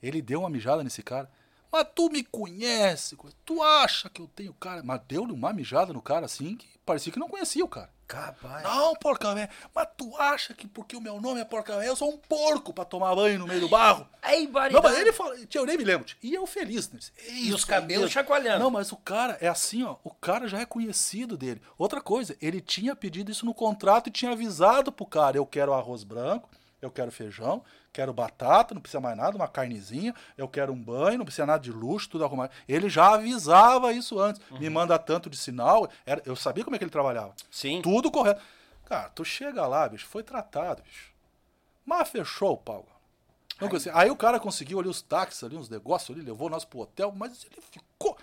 Ele 0.00 0.22
deu 0.22 0.40
uma 0.40 0.50
mijada 0.50 0.84
nesse 0.84 1.02
cara. 1.02 1.28
Mas 1.72 1.86
tu 1.94 2.08
me 2.10 2.22
conhece, 2.24 3.16
tu 3.44 3.62
acha 3.62 4.08
que 4.08 4.20
eu 4.20 4.28
tenho 4.28 4.54
cara. 4.54 4.82
Mas 4.84 5.00
deu-lhe 5.06 5.32
uma 5.32 5.52
mijada 5.52 5.92
no 5.92 6.00
cara 6.02 6.26
assim 6.26 6.56
que 6.56 6.66
parecia 6.84 7.12
que 7.12 7.18
não 7.18 7.28
conhecia 7.28 7.64
o 7.64 7.68
cara. 7.68 7.90
Capaz. 8.06 8.62
Não, 8.62 8.94
porca 8.94 9.34
véia. 9.34 9.50
Mas 9.74 9.88
tu 9.96 10.16
acha 10.16 10.54
que 10.54 10.68
porque 10.68 10.96
o 10.96 11.00
meu 11.00 11.20
nome 11.20 11.40
é 11.40 11.44
porca 11.44 11.76
véia, 11.76 11.88
eu 11.88 11.96
sou 11.96 12.08
um 12.08 12.16
porco 12.16 12.72
pra 12.72 12.84
tomar 12.84 13.14
banho 13.16 13.40
no 13.40 13.48
meio 13.48 13.60
do 13.60 13.68
barro? 13.68 14.06
Aí, 14.22 14.46
Não, 14.46 14.80
mas 14.80 14.96
ele 14.96 15.12
fala, 15.12 15.36
tia, 15.46 15.60
eu 15.60 15.66
nem 15.66 15.76
me 15.76 15.82
lembro. 15.82 16.06
tia. 16.06 16.16
E 16.22 16.32
eu 16.32 16.46
feliz, 16.46 16.88
né? 16.90 17.00
E 17.28 17.52
os 17.52 17.64
cabelos 17.64 18.12
chacoalhando. 18.12 18.62
Não, 18.62 18.70
mas 18.70 18.92
o 18.92 18.96
cara 18.96 19.36
é 19.40 19.48
assim, 19.48 19.82
ó. 19.82 19.96
O 20.04 20.10
cara 20.10 20.46
já 20.46 20.60
é 20.60 20.64
conhecido 20.64 21.36
dele. 21.36 21.60
Outra 21.76 22.00
coisa, 22.00 22.36
ele 22.40 22.60
tinha 22.60 22.94
pedido 22.94 23.32
isso 23.32 23.44
no 23.44 23.52
contrato 23.52 24.06
e 24.08 24.12
tinha 24.12 24.30
avisado 24.30 24.92
pro 24.92 25.04
cara: 25.04 25.36
eu 25.36 25.44
quero 25.44 25.74
arroz 25.74 26.04
branco, 26.04 26.48
eu 26.80 26.92
quero 26.92 27.10
feijão, 27.10 27.64
quero 27.96 28.12
batata, 28.12 28.74
não 28.74 28.82
precisa 28.82 29.00
mais 29.00 29.16
nada, 29.16 29.34
uma 29.36 29.48
carnezinha, 29.48 30.14
eu 30.36 30.46
quero 30.46 30.70
um 30.70 30.82
banho, 30.82 31.16
não 31.16 31.24
precisa 31.24 31.46
nada 31.46 31.62
de 31.62 31.72
luxo, 31.72 32.10
tudo 32.10 32.24
arrumado. 32.24 32.52
Ele 32.68 32.90
já 32.90 33.14
avisava 33.14 33.90
isso 33.90 34.20
antes. 34.20 34.42
Uhum. 34.50 34.58
Me 34.58 34.68
manda 34.68 34.98
tanto 34.98 35.30
de 35.30 35.36
sinal. 35.38 35.88
Era, 36.04 36.20
eu 36.26 36.36
sabia 36.36 36.62
como 36.62 36.76
é 36.76 36.78
que 36.78 36.84
ele 36.84 36.90
trabalhava. 36.90 37.34
Sim. 37.50 37.80
Tudo 37.80 38.10
correto. 38.10 38.42
Cara, 38.84 39.08
tu 39.08 39.24
chega 39.24 39.66
lá, 39.66 39.88
bicho, 39.88 40.06
foi 40.06 40.22
tratado, 40.22 40.82
bicho. 40.82 41.10
Mas 41.86 42.06
fechou 42.10 42.52
o 42.52 42.58
pau. 42.58 42.86
Não 43.58 43.70
Aí 43.94 44.10
o 44.10 44.16
cara 44.16 44.38
conseguiu 44.38 44.78
ali 44.78 44.88
os 44.88 45.00
táxis 45.00 45.42
ali, 45.42 45.56
uns 45.56 45.70
negócios 45.70 46.14
ali, 46.14 46.24
levou 46.24 46.50
nós 46.50 46.66
pro 46.66 46.80
hotel, 46.80 47.10
mas 47.16 47.44
ele 47.44 47.62
ficou. 47.62 48.18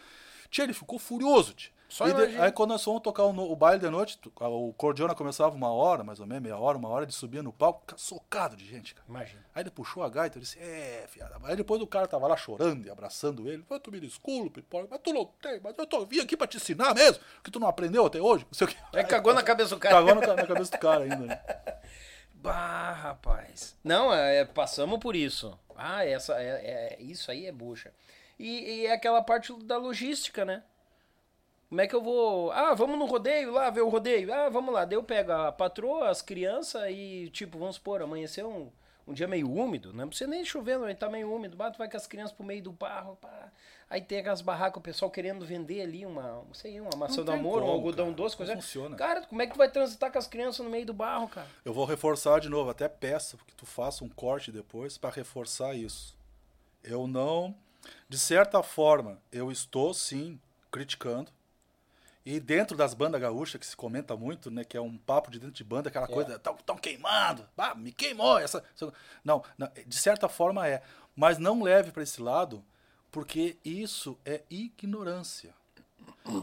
Tia, 0.51 0.65
ele 0.65 0.73
ficou 0.73 0.99
furioso, 0.99 1.53
tia. 1.55 1.71
Só 1.93 2.07
E 2.07 2.09
imagina. 2.09 2.45
aí 2.45 2.51
quando 2.51 2.72
nós 2.72 2.83
fomos 2.83 3.03
tocar 3.03 3.22
o, 3.23 3.30
o 3.51 3.55
baile 3.55 3.80
de 3.80 3.88
noite, 3.88 4.19
o 4.39 4.73
cordiona 4.73 5.13
começava 5.13 5.55
uma 5.55 5.72
hora, 5.72 6.03
mais 6.03 6.19
ou 6.19 6.25
menos, 6.25 6.41
meia 6.41 6.57
hora, 6.57 6.75
uma 6.75 6.89
hora, 6.89 7.05
ele 7.05 7.11
subia 7.11 7.43
no 7.43 7.53
palco, 7.53 7.83
ca- 7.85 7.95
socado 7.99 8.55
de 8.55 8.65
gente, 8.65 8.95
cara. 8.95 9.05
Imagina. 9.07 9.45
Aí 9.53 9.61
ele 9.61 9.69
puxou 9.69 10.01
a 10.01 10.09
gaita, 10.09 10.38
eu 10.38 10.41
disse, 10.41 10.57
é, 10.57 11.05
fiada. 11.07 11.35
Aí 11.43 11.55
depois 11.55 11.80
o 11.83 11.85
cara 11.85 12.07
tava 12.07 12.25
lá 12.25 12.35
chorando 12.35 12.83
e 12.83 12.89
abraçando 12.89 13.47
ele. 13.47 13.63
Tu 13.83 13.91
me 13.91 13.99
desculpe, 13.99 14.65
mas 14.89 14.99
tu 15.03 15.13
não 15.13 15.23
tem, 15.39 15.59
mas 15.63 15.77
eu 15.77 15.85
tô, 15.85 16.03
vim 16.03 16.19
aqui 16.19 16.35
pra 16.35 16.47
te 16.47 16.57
ensinar 16.57 16.95
mesmo, 16.95 17.23
que 17.43 17.51
tu 17.51 17.59
não 17.59 17.67
aprendeu 17.67 18.03
até 18.07 18.19
hoje, 18.19 18.43
não 18.45 18.53
sei 18.53 18.65
o 18.65 18.69
que. 18.72 18.77
Aí 18.91 19.03
cagou 19.03 19.31
na 19.31 19.43
cabeça 19.43 19.75
do 19.75 19.80
cara. 19.80 19.93
Cagou 19.95 20.15
na, 20.15 20.33
na 20.35 20.47
cabeça 20.47 20.72
do 20.72 20.80
cara 20.80 21.03
ainda, 21.03 21.17
né? 21.17 21.41
Bah, 22.33 22.91
rapaz. 22.91 23.75
Não, 23.83 24.13
é, 24.13 24.43
passamos 24.45 24.99
por 24.99 25.15
isso. 25.15 25.57
Ah, 25.75 26.05
essa, 26.05 26.33
é, 26.41 26.97
é- 26.99 27.01
isso 27.01 27.31
aí 27.31 27.45
é 27.45 27.51
bucha. 27.51 27.93
E, 28.38 28.81
e 28.81 28.85
é 28.88 28.93
aquela 28.93 29.22
parte 29.22 29.53
da 29.63 29.77
logística, 29.77 30.43
né? 30.43 30.63
Como 31.73 31.81
é 31.81 31.87
que 31.87 31.95
eu 31.95 32.03
vou. 32.03 32.51
Ah, 32.51 32.75
vamos 32.75 32.99
no 32.99 33.05
rodeio 33.05 33.51
lá, 33.51 33.67
ver 33.71 33.81
o 33.81 33.89
rodeio. 33.89 34.31
Ah, 34.31 34.47
vamos 34.47 34.71
lá. 34.71 34.85
Daí 34.85 34.95
eu 34.95 35.01
pego 35.01 35.31
a 35.31 35.51
patroa, 35.51 36.07
as 36.07 36.21
crianças 36.21 36.83
e, 36.91 37.31
tipo, 37.33 37.57
vamos 37.57 37.77
supor, 37.77 37.99
amanheceu 37.99 38.47
um, 38.47 38.71
um 39.07 39.11
dia 39.11 39.27
meio 39.27 39.51
úmido. 39.51 39.91
Não 39.91 40.07
precisa 40.07 40.29
nem 40.29 40.45
chover, 40.45 40.77
mas 40.77 40.95
tá 40.99 41.09
meio 41.09 41.33
úmido. 41.33 41.57
Bato, 41.57 41.79
vai 41.79 41.89
com 41.89 41.97
as 41.97 42.05
crianças 42.05 42.31
pro 42.31 42.45
meio 42.45 42.61
do 42.61 42.71
barro. 42.71 43.15
Pá. 43.19 43.51
Aí 43.89 44.01
tem 44.01 44.19
aquelas 44.19 44.41
barracas, 44.41 44.77
o 44.77 44.81
pessoal 44.81 45.09
querendo 45.09 45.43
vender 45.47 45.81
ali 45.81 46.05
uma, 46.05 46.43
não 46.47 46.53
sei, 46.53 46.79
uma 46.79 46.95
maçã 46.95 47.17
Não 47.17 47.25
do 47.25 47.31
amor, 47.31 47.57
um 47.57 47.61
como, 47.61 47.71
algodão 47.71 48.05
cara. 48.05 48.17
doce, 48.17 48.35
Não 48.35 48.37
coisa. 48.37 48.53
funciona. 48.53 48.95
Cara, 48.95 49.21
como 49.25 49.41
é 49.41 49.47
que 49.47 49.53
tu 49.53 49.57
vai 49.57 49.71
transitar 49.71 50.11
com 50.11 50.19
as 50.19 50.27
crianças 50.27 50.63
no 50.63 50.69
meio 50.69 50.85
do 50.85 50.93
barro, 50.93 51.27
cara? 51.27 51.47
Eu 51.65 51.73
vou 51.73 51.85
reforçar 51.85 52.39
de 52.39 52.49
novo, 52.49 52.69
até 52.69 52.87
peço 52.87 53.35
que 53.47 53.55
tu 53.55 53.65
faça 53.65 54.03
um 54.03 54.09
corte 54.09 54.51
depois 54.51 54.95
para 54.95 55.09
reforçar 55.09 55.73
isso. 55.73 56.15
Eu 56.83 57.07
não, 57.07 57.55
de 58.07 58.19
certa 58.19 58.61
forma, 58.61 59.19
eu 59.31 59.51
estou 59.51 59.91
sim 59.91 60.39
criticando. 60.69 61.31
E 62.25 62.39
dentro 62.39 62.77
das 62.77 62.93
bandas 62.93 63.19
gaúchas, 63.19 63.59
que 63.59 63.65
se 63.65 63.75
comenta 63.75 64.15
muito, 64.15 64.49
né, 64.49 64.63
que 64.63 64.77
é 64.77 64.81
um 64.81 64.97
papo 64.97 65.29
de 65.29 65.39
dentro 65.39 65.55
de 65.55 65.63
banda, 65.63 65.89
aquela 65.89 66.07
coisa, 66.07 66.39
tão, 66.39 66.55
tão 66.55 66.77
queimando, 66.77 67.45
ah, 67.57 67.75
me 67.75 67.91
queimou 67.91 68.39
essa, 68.39 68.63
essa- 68.73 68.93
Não, 69.23 69.43
não, 69.57 69.69
de 69.85 69.97
certa 69.97 70.29
forma 70.29 70.65
é, 70.67 70.81
mas 71.15 71.37
não 71.37 71.61
leve 71.61 71.91
para 71.91 72.01
esse 72.01 72.21
lado, 72.21 72.63
porque 73.11 73.57
isso 73.65 74.17
é 74.25 74.41
ignorância. 74.49 75.53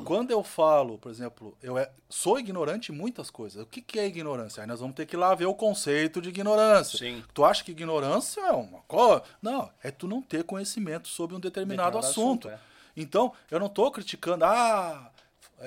Quando 0.05 0.31
eu 0.31 0.43
falo, 0.45 0.99
por 0.99 1.11
exemplo, 1.11 1.57
eu 1.63 1.79
é- 1.79 1.91
sou 2.09 2.39
ignorante 2.39 2.93
em 2.93 2.95
muitas 2.95 3.31
coisas. 3.31 3.63
O 3.63 3.67
que, 3.67 3.81
que 3.81 3.99
é 3.99 4.07
ignorância? 4.07 4.63
Aí 4.63 4.67
nós 4.67 4.81
vamos 4.81 4.95
ter 4.95 5.07
que 5.07 5.17
ir 5.17 5.19
lá 5.19 5.35
ver 5.35 5.47
o 5.47 5.55
conceito 5.55 6.21
de 6.21 6.29
ignorância. 6.29 6.99
Sim. 6.99 7.25
Tu 7.33 7.43
acha 7.45 7.65
que 7.65 7.71
ignorância 7.73 8.41
é 8.43 8.53
uma 8.53 8.81
coisa? 8.83 9.23
Não, 9.41 9.71
é 9.83 9.91
tu 9.91 10.07
não 10.07 10.21
ter 10.21 10.45
conhecimento 10.45 11.09
sobre 11.09 11.35
um 11.35 11.41
determinado, 11.41 11.93
Determinado 11.93 12.11
assunto. 12.21 12.49
assunto, 12.49 12.63
é. 12.67 12.71
Então, 12.95 13.33
eu 13.51 13.59
não 13.59 13.67
estou 13.69 13.91
criticando, 13.91 14.45
ah, 14.45 15.11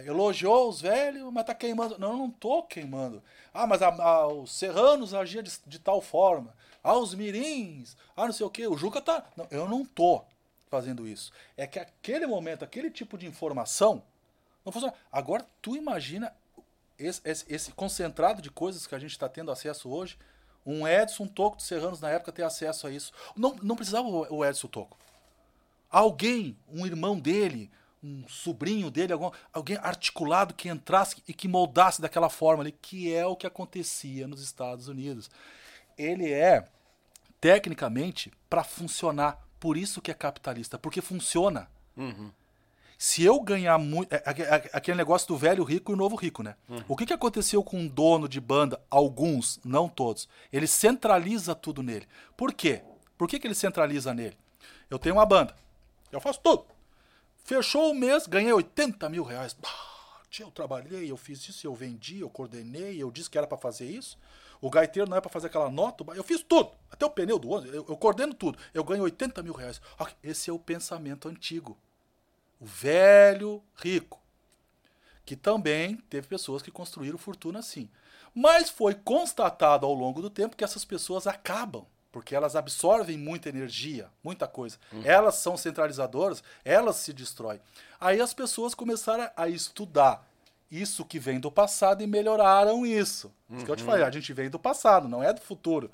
elogiou 0.05 0.69
os 0.69 0.81
velhos, 0.81 1.31
mas 1.31 1.45
tá 1.45 1.53
queimando. 1.53 1.97
Não, 1.99 2.11
eu 2.11 2.17
não 2.17 2.29
tô 2.31 2.63
queimando. 2.63 3.21
Ah, 3.53 3.67
mas 3.67 3.81
a- 3.81 3.89
a- 3.89 4.27
os 4.27 4.51
serranos 4.51 5.13
agiam 5.13 5.43
de, 5.43 5.51
de 5.67 5.79
tal 5.79 6.01
forma. 6.01 6.55
Ah, 6.83 6.97
os 6.97 7.13
mirins, 7.13 7.95
ah, 8.15 8.25
não 8.25 8.33
sei 8.33 8.45
o 8.45 8.49
quê. 8.49 8.67
O 8.67 8.75
Juca 8.77 9.01
tá. 9.01 9.23
Não, 9.37 9.47
eu 9.51 9.67
não 9.69 9.85
tô 9.85 10.23
fazendo 10.69 11.07
isso. 11.07 11.31
É 11.55 11.67
que 11.67 11.79
aquele 11.79 12.25
momento, 12.25 12.63
aquele 12.63 12.89
tipo 12.89 13.17
de 13.17 13.25
informação 13.27 14.01
não 14.65 14.71
funciona. 14.71 14.93
Agora, 15.11 15.45
tu 15.61 15.75
imagina 15.75 16.33
esse, 16.97 17.21
esse- 17.23 17.45
esse 17.53 17.71
concentrado 17.73 18.41
de 18.41 18.49
coisas 18.49 18.87
que 18.87 18.95
a 18.95 18.99
gente 18.99 19.11
está 19.11 19.29
tendo 19.29 19.51
acesso 19.51 19.89
hoje. 19.89 20.17
Um 20.65 20.87
Edson 20.87 21.27
Toco 21.27 21.57
dos 21.57 21.65
Serranos 21.67 21.99
na 21.99 22.09
época 22.09 22.31
ter 22.31 22.43
acesso 22.43 22.87
a 22.87 22.91
isso. 22.91 23.11
Não, 23.35 23.55
não 23.61 23.75
precisava 23.75 24.07
o 24.07 24.43
Edson 24.45 24.67
Toco 24.67 24.97
alguém, 25.89 26.57
um 26.67 26.85
irmão 26.85 27.19
dele, 27.19 27.69
um 28.03 28.27
sobrinho 28.27 28.91
dele, 28.91 29.13
algum, 29.13 29.31
alguém 29.53 29.77
articulado 29.77 30.53
que 30.53 30.67
entrasse 30.69 31.23
e 31.27 31.33
que 31.33 31.47
moldasse 31.47 32.01
daquela 32.01 32.29
forma 32.29 32.61
ali, 32.63 32.71
que 32.73 33.13
é 33.13 33.25
o 33.25 33.35
que 33.35 33.47
acontecia 33.47 34.27
nos 34.27 34.41
Estados 34.41 34.87
Unidos. 34.89 35.29
Ele 35.97 36.31
é 36.31 36.67
tecnicamente 37.39 38.31
para 38.49 38.63
funcionar, 38.63 39.39
por 39.59 39.77
isso 39.77 40.01
que 40.01 40.11
é 40.11 40.13
capitalista, 40.13 40.77
porque 40.77 41.01
funciona. 41.01 41.69
Se 42.97 43.23
eu 43.23 43.39
ganhar 43.41 43.77
muito. 43.77 44.13
é- 44.13 44.23
é- 44.25 44.41
é- 44.55 44.69
Aquele 44.73 44.95
negócio 44.97 45.27
do 45.27 45.35
velho 45.37 45.63
rico 45.63 45.91
e 45.91 45.93
o 45.93 45.97
novo 45.97 46.15
rico, 46.15 46.41
né? 46.41 46.55
O 46.87 46.95
que, 46.95 47.05
que 47.05 47.13
aconteceu 47.13 47.61
com 47.63 47.77
um 47.79 47.87
dono 47.87 48.29
de 48.29 48.39
banda? 48.39 48.79
Alguns, 48.89 49.59
não 49.65 49.89
todos. 49.89 50.29
Ele 50.51 50.67
centraliza 50.67 51.53
tudo 51.53 51.83
nele. 51.83 52.07
Por 52.37 52.53
quê? 52.53 52.81
Por 53.17 53.27
que, 53.27 53.39
que 53.39 53.47
ele 53.47 53.55
centraliza 53.55 54.13
nele? 54.13 54.37
Eu 54.89 54.97
tenho 54.99 55.15
uma 55.15 55.25
banda. 55.25 55.53
Eu 56.11 56.21
faço 56.21 56.39
tudo. 56.41 56.65
Fechou 57.43 57.91
o 57.91 57.95
mês, 57.95 58.25
ganhei 58.25 58.53
80 58.53 59.09
mil 59.09 59.23
reais. 59.23 59.55
Eu 60.39 60.49
trabalhei, 60.49 61.11
eu 61.11 61.17
fiz 61.17 61.47
isso, 61.47 61.67
eu 61.67 61.75
vendi, 61.75 62.21
eu 62.21 62.29
coordenei, 62.29 63.01
eu 63.01 63.11
disse 63.11 63.29
que 63.29 63.37
era 63.37 63.45
para 63.45 63.57
fazer 63.57 63.85
isso. 63.85 64.17
O 64.63 64.69
gaiteiro 64.69 65.09
não 65.09 65.17
é 65.17 65.21
pra 65.21 65.29
fazer 65.29 65.47
aquela 65.47 65.69
nota. 65.69 66.05
Eu 66.15 66.23
fiz 66.23 66.41
tudo. 66.41 66.71
Até 66.89 67.05
o 67.05 67.09
pneu 67.09 67.37
do 67.37 67.49
ônibus. 67.49 67.75
Eu, 67.75 67.85
eu 67.87 67.97
coordeno 67.97 68.33
tudo. 68.33 68.57
Eu 68.73 68.81
ganho 68.81 69.03
80 69.03 69.43
mil 69.43 69.53
reais. 69.53 69.81
Esse 70.23 70.49
é 70.49 70.53
o 70.53 70.57
pensamento 70.57 71.27
antigo. 71.27 71.77
O 72.61 72.65
velho 72.65 73.61
rico. 73.75 74.21
Que 75.25 75.35
também 75.35 75.97
teve 76.09 76.27
pessoas 76.27 76.61
que 76.61 76.71
construíram 76.71 77.17
fortuna 77.17 77.59
assim. 77.59 77.89
Mas 78.33 78.69
foi 78.69 78.95
constatado 78.95 79.85
ao 79.85 79.93
longo 79.93 80.21
do 80.21 80.29
tempo 80.29 80.55
que 80.55 80.63
essas 80.63 80.85
pessoas 80.85 81.27
acabam. 81.27 81.85
Porque 82.13 82.35
elas 82.35 82.55
absorvem 82.55 83.17
muita 83.17 83.49
energia, 83.49 84.07
muita 84.23 84.47
coisa. 84.47 84.77
Elas 85.03 85.33
são 85.33 85.57
centralizadoras, 85.57 86.43
elas 86.63 86.97
se 86.97 87.11
destroem. 87.11 87.59
Aí 87.99 88.21
as 88.21 88.35
pessoas 88.35 88.75
começaram 88.75 89.31
a 89.35 89.49
estudar 89.49 90.23
isso 90.69 91.03
que 91.03 91.17
vem 91.17 91.39
do 91.39 91.51
passado 91.51 92.03
e 92.03 92.07
melhoraram 92.07 92.85
isso. 92.85 93.33
Isso 93.49 93.65
que 93.65 93.71
eu 93.71 93.75
te 93.75 93.83
falei, 93.83 94.03
a 94.03 94.11
gente 94.11 94.31
vem 94.31 94.47
do 94.47 94.59
passado, 94.59 95.09
não 95.09 95.23
é 95.23 95.33
do 95.33 95.41
futuro. 95.41 95.89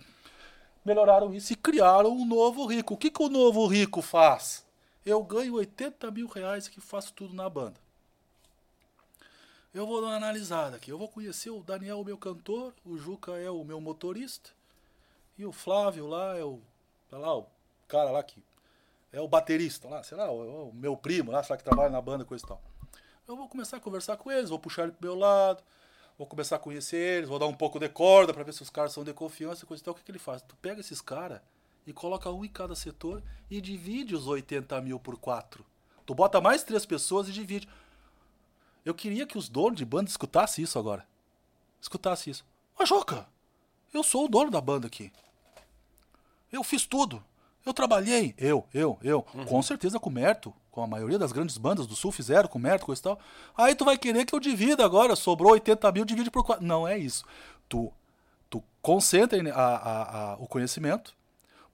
Melhoraram 0.83 1.33
isso 1.33 1.53
e 1.53 1.56
criaram 1.56 2.11
um 2.11 2.25
novo 2.25 2.65
rico. 2.65 2.95
O 2.95 2.98
que, 2.98 3.09
que 3.09 3.23
o 3.23 3.30
novo 3.30 3.65
rico 3.65 4.01
faz? 4.01 4.65
Eu 5.06 5.23
ganho 5.23 5.53
80 5.53 6.11
mil 6.11 6.27
reais 6.27 6.67
que 6.67 6.81
faço 6.81 7.14
tudo 7.14 7.33
na 7.33 7.49
banda. 7.49 7.80
Eu 9.73 9.88
vou 9.88 10.01
dar 10.01 10.07
uma 10.07 10.15
analisada 10.17 10.75
aqui. 10.75 10.91
Eu 10.91 10.98
vou 10.98 11.07
conhecer 11.07 11.49
o 11.49 11.64
Daniel, 11.64 12.01
o 12.01 12.06
meu 12.06 12.17
cantor, 12.17 12.73
o 12.85 12.98
Juca 12.98 13.38
é 13.38 13.49
o 13.49 13.64
meu 13.64 13.80
motorista, 13.80 14.49
e 15.40 15.45
o 15.45 15.53
Flávio 15.53 16.06
lá 16.06 16.38
é 16.38 16.43
o. 16.43 16.59
Tá 17.09 17.18
lá, 17.18 17.35
o 17.38 17.48
cara 17.88 18.11
lá 18.11 18.22
que. 18.22 18.43
É 19.11 19.22
o 19.22 19.27
baterista 19.27 19.88
lá, 19.88 20.03
sei 20.03 20.18
lá, 20.18 20.30
o, 20.30 20.69
o 20.69 20.74
meu 20.74 20.95
primo 20.95 21.32
lá, 21.32 21.42
sei 21.42 21.53
lá, 21.53 21.58
que 21.58 21.64
trabalha 21.64 21.90
na 21.90 22.01
banda, 22.01 22.26
coisa 22.26 22.43
e 22.45 22.48
tal. 22.48 22.61
Eu 23.26 23.38
vou 23.38 23.48
começar 23.48 23.77
a 23.77 23.80
conversar 23.80 24.18
com 24.18 24.30
eles, 24.30 24.50
vou 24.50 24.59
puxar 24.59 24.84
ele 24.84 24.92
pro 24.92 25.08
meu 25.08 25.18
lado, 25.18 25.64
vou 26.18 26.27
começar 26.27 26.58
a 26.58 26.59
conhecer 26.59 26.98
eles, 26.98 27.30
vou 27.30 27.40
dar 27.40 27.48
um 27.48 27.53
pouco 27.53 27.80
de 27.80 27.88
corda 27.88 28.34
pra 28.34 28.43
ver 28.43 28.53
se 28.53 28.61
os 28.61 28.69
caras 28.69 28.92
são 28.92 29.03
de 29.03 29.14
confiança, 29.14 29.66
coisa 29.66 29.82
e 29.82 29.85
tal. 29.85 29.93
O 29.93 29.98
que, 29.98 30.03
que 30.03 30.11
ele 30.11 30.19
faz? 30.19 30.42
Tu 30.42 30.56
pega 30.58 30.82
esses 30.82 31.00
caras 31.00 31.40
e 31.88 31.93
coloca 31.93 32.30
um 32.30 32.43
em 32.43 32.50
cada 32.50 32.76
setor 32.76 33.24
e 33.50 33.61
divide 33.61 34.14
os 34.14 34.27
80 34.27 34.80
mil 34.82 35.00
por 35.00 35.18
quatro. 35.18 35.66
Tu 36.06 36.14
bota 36.14 36.42
mais 36.42 36.64
três 36.64 36.85
pessoas 36.85 37.30
e 37.30 37.32
divide. 37.32 37.68
Eu 38.84 38.93
queria 38.93 39.26
que 39.26 39.38
os 39.38 39.48
donos 39.48 39.77
de 39.77 39.85
banda 39.85 40.09
escutassem 40.09 40.64
isso 40.64 40.77
agora. 40.77 41.08
Escutasse 41.82 42.30
isso. 42.30 42.45
Ô, 42.77 42.85
Joca, 42.85 43.27
eu 43.93 44.03
sou 44.03 44.26
o 44.26 44.27
dono 44.27 44.51
da 44.51 44.61
banda 44.61 44.85
aqui. 44.85 45.11
Eu 46.52 46.64
fiz 46.64 46.86
tudo. 46.86 47.24
Eu 47.66 47.74
trabalhei. 47.74 48.34
Eu, 48.38 48.66
eu, 48.74 48.98
eu. 49.03 49.22
Com 49.45 49.61
certeza 49.61 50.00
com 50.00 50.10
o 50.10 50.14
Merto. 50.14 50.53
Com 50.72 50.82
a 50.84 50.88
maioria 50.88 51.19
das 51.19 51.32
grandes 51.32 51.58
bandas 51.58 51.86
do 51.88 51.95
Sul 51.95 52.11
fizeram 52.11 52.48
com 52.48 52.58
o 52.58 52.61
Merto, 52.61 52.86
coisa 52.86 53.02
e 53.02 53.03
tal. 53.03 53.19
Aí 53.58 53.76
tu 53.76 53.84
vai 53.86 53.98
querer 53.98 54.26
que 54.26 54.34
eu 54.34 54.40
divida 54.40 54.84
agora. 54.86 55.16
Sobrou 55.16 55.52
80 55.53 55.92
mil, 55.92 56.06
divide 56.06 56.32
por 56.32 56.44
quatro. 56.44 56.66
Não 56.66 56.88
é 56.88 56.98
isso. 56.98 57.26
Tu, 57.68 57.92
tu 58.50 58.64
concentra 58.82 59.38
a- 59.53 59.76
a- 59.76 60.32
a- 60.34 60.36
o 60.38 60.48
conhecimento, 60.48 61.14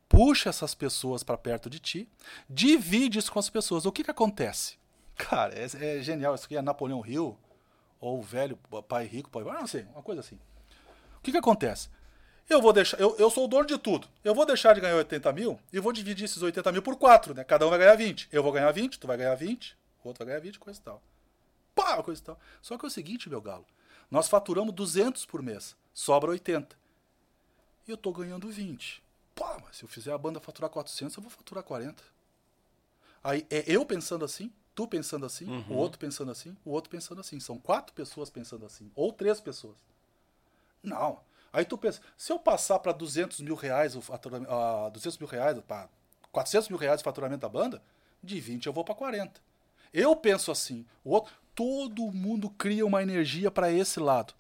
puxa 0.10 0.50
essas 0.50 0.74
pessoas 0.74 1.24
para 1.24 1.38
perto 1.38 1.70
de 1.70 1.80
ti, 1.80 2.10
divide 2.50 3.20
isso 3.20 3.32
com 3.32 3.40
as 3.40 3.50
pessoas. 3.50 3.86
O 3.86 3.92
que 3.92 4.04
que 4.04 4.12
acontece? 4.12 4.78
Cara, 5.16 5.54
é, 5.54 5.66
é 5.98 6.02
genial. 6.02 6.36
Isso 6.36 6.46
aqui 6.46 6.58
é 6.58 6.62
Napoleão 6.62 7.06
Hill, 7.06 7.38
ou 8.02 8.20
o 8.20 8.22
velho 8.22 8.58
pai 8.88 9.06
rico, 9.06 9.30
pai. 9.30 9.44
Ah, 9.50 9.60
não 9.62 9.68
sei, 9.68 9.84
uma 9.94 10.02
coisa 10.02 10.22
assim. 10.22 10.36
O 11.18 11.22
que 11.22 11.32
que 11.32 11.38
acontece? 11.38 11.90
Eu 12.50 12.62
vou 12.62 12.72
deixar. 12.72 13.00
Eu, 13.00 13.16
eu 13.18 13.30
sou 13.30 13.46
o 13.46 13.48
dono 13.48 13.66
de 13.66 13.78
tudo. 13.78 14.08
Eu 14.24 14.36
vou 14.36 14.46
deixar 14.46 14.74
de 14.74 14.82
ganhar 14.82 14.96
80 14.96 15.32
mil 15.34 15.60
e 15.74 15.80
vou 15.80 15.92
dividir 15.92 16.26
esses 16.26 16.42
80 16.42 16.72
mil 16.72 16.82
por 16.82 16.96
4, 16.96 17.34
né? 17.34 17.44
Cada 17.44 17.66
um 17.66 17.70
vai 17.70 17.80
ganhar 17.80 17.96
20. 17.96 18.30
Eu 18.32 18.44
vou 18.44 18.52
ganhar 18.52 18.72
20, 18.72 19.00
tu 19.00 19.08
vai 19.08 19.18
ganhar 19.18 19.36
20, 19.36 19.76
o 20.04 20.08
outro 20.08 20.24
vai 20.24 20.34
ganhar 20.34 20.42
20, 20.42 20.60
coisa 20.60 20.80
e 20.80 20.84
tal. 20.84 21.02
Pá, 21.74 22.02
coisa 22.04 22.22
e 22.22 22.24
tal. 22.24 22.40
Só 22.62 22.78
que 22.78 22.86
é 22.86 22.88
o 22.88 22.92
seguinte, 22.92 23.30
meu 23.30 23.42
galo. 23.42 23.66
Nós 24.12 24.28
faturamos 24.28 24.74
200 24.74 25.26
por 25.26 25.42
mês. 25.42 25.76
Sobra 25.94 26.30
80. 26.32 26.76
E 27.88 27.92
eu 27.92 27.98
tô 27.98 28.12
ganhando 28.12 28.48
20. 28.48 29.04
Pá, 29.34 29.58
mas 29.64 29.78
se 29.78 29.84
eu 29.84 29.90
fizer 29.90 30.14
a 30.14 30.18
banda 30.18 30.40
faturar 30.40 30.70
400, 30.70 31.18
eu 31.18 31.24
vou 31.24 31.32
faturar 31.32 31.64
40. 31.64 32.02
Aí 33.24 33.46
é 33.50 33.64
eu 33.66 33.84
pensando 33.86 34.24
assim, 34.24 34.52
tu 34.76 34.88
pensando 34.88 35.26
assim, 35.26 35.48
o 35.68 35.74
outro 35.74 35.98
pensando 35.98 36.30
assim, 36.30 36.56
o 36.64 36.70
outro 36.70 36.92
pensando 36.92 37.20
assim. 37.20 37.40
São 37.40 37.58
quatro 37.58 37.94
pessoas 37.94 38.30
pensando 38.30 38.66
assim. 38.66 38.92
Ou 38.96 39.12
três 39.12 39.42
pessoas. 39.42 39.76
Não. 40.84 41.20
Aí 41.56 41.64
tu 41.64 41.78
pensa, 41.78 42.02
se 42.18 42.34
eu 42.34 42.38
passar 42.38 42.80
para 42.80 42.92
200 42.92 43.40
mil 43.40 43.56
reais, 43.56 43.96
o 43.96 44.02
faturamento, 44.02 44.52
ah, 44.52 44.90
200 44.90 45.18
mil 45.20 45.28
reais, 45.30 45.58
para 45.66 45.88
400 46.30 46.68
mil 46.68 46.78
reais 46.78 47.00
o 47.00 47.04
faturamento 47.06 47.40
da 47.40 47.48
banda, 47.48 47.82
de 48.22 48.42
20 48.42 48.66
eu 48.66 48.74
vou 48.74 48.84
para 48.84 48.94
40. 48.94 49.40
Eu 49.94 50.14
penso 50.18 50.52
assim, 50.52 50.86
o 51.02 51.12
outro, 51.12 51.34
todo 51.56 52.12
mundo 52.12 52.50
cria 52.50 52.86
uma 52.86 53.02
energia 53.02 53.50
para 53.50 53.72
esse 53.72 54.02
lado. 54.02 54.34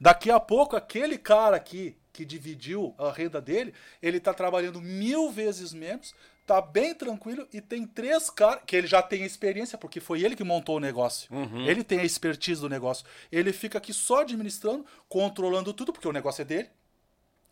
Daqui 0.00 0.30
a 0.30 0.40
pouco, 0.40 0.76
aquele 0.76 1.18
cara 1.18 1.56
aqui 1.56 1.94
que 2.10 2.24
dividiu 2.24 2.94
a 2.96 3.12
renda 3.12 3.38
dele, 3.38 3.74
ele 4.00 4.18
tá 4.18 4.32
trabalhando 4.32 4.80
mil 4.80 5.30
vezes 5.30 5.74
menos, 5.74 6.14
tá 6.50 6.60
bem 6.60 6.92
tranquilo 6.92 7.46
e 7.52 7.60
tem 7.60 7.86
três 7.86 8.28
caras 8.28 8.64
que 8.66 8.74
ele 8.74 8.88
já 8.88 9.00
tem 9.00 9.22
experiência, 9.22 9.78
porque 9.78 10.00
foi 10.00 10.20
ele 10.24 10.34
que 10.34 10.42
montou 10.42 10.78
o 10.78 10.80
negócio. 10.80 11.32
Ele 11.64 11.84
tem 11.84 12.00
a 12.00 12.04
expertise 12.04 12.60
do 12.60 12.68
negócio. 12.68 13.06
Ele 13.30 13.52
fica 13.52 13.78
aqui 13.78 13.92
só 13.94 14.22
administrando, 14.22 14.84
controlando 15.08 15.72
tudo, 15.72 15.92
porque 15.92 16.08
o 16.08 16.12
negócio 16.12 16.42
é 16.42 16.44
dele. 16.44 16.68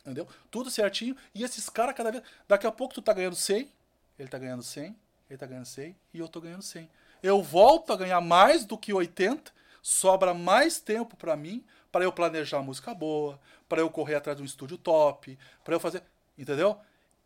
Entendeu? 0.01 0.27
Tudo 0.51 0.68
certinho. 0.68 1.17
E 1.33 1.44
esses 1.44 1.68
caras 1.68 1.94
cada 1.94 2.10
vez. 2.10 2.25
Daqui 2.49 2.67
a 2.67 2.73
pouco 2.73 2.93
tu 2.93 3.01
tá 3.01 3.12
ganhando 3.12 3.36
100, 3.36 3.70
ele 4.18 4.28
tá 4.28 4.36
ganhando 4.36 4.65
100, 4.65 4.97
ele 5.31 5.39
tá 5.39 5.47
ganhando 5.47 5.67
100 5.67 5.94
e 6.12 6.18
eu 6.18 6.27
tô 6.27 6.41
ganhando 6.41 6.62
100. 6.62 6.91
Eu 7.23 7.41
volto 7.41 7.93
a 7.93 7.97
ganhar 7.97 8.20
mais 8.20 8.65
do 8.65 8.77
que 8.77 8.93
80, 8.93 9.52
sobra 9.81 10.35
mais 10.35 10.81
tempo 10.81 11.17
pra 11.17 11.36
mim, 11.36 11.65
para 11.93 12.05
eu 12.05 12.12
planejar 12.12 12.62
música 12.62 12.93
boa, 12.93 13.39
para 13.68 13.81
eu 13.81 13.89
correr 13.91 14.17
atrás 14.17 14.36
de 14.36 14.43
um 14.43 14.47
estúdio 14.47 14.77
top, 14.77 15.39
para 15.62 15.77
eu 15.77 15.78
fazer. 15.78 16.02
Entendeu? 16.36 16.81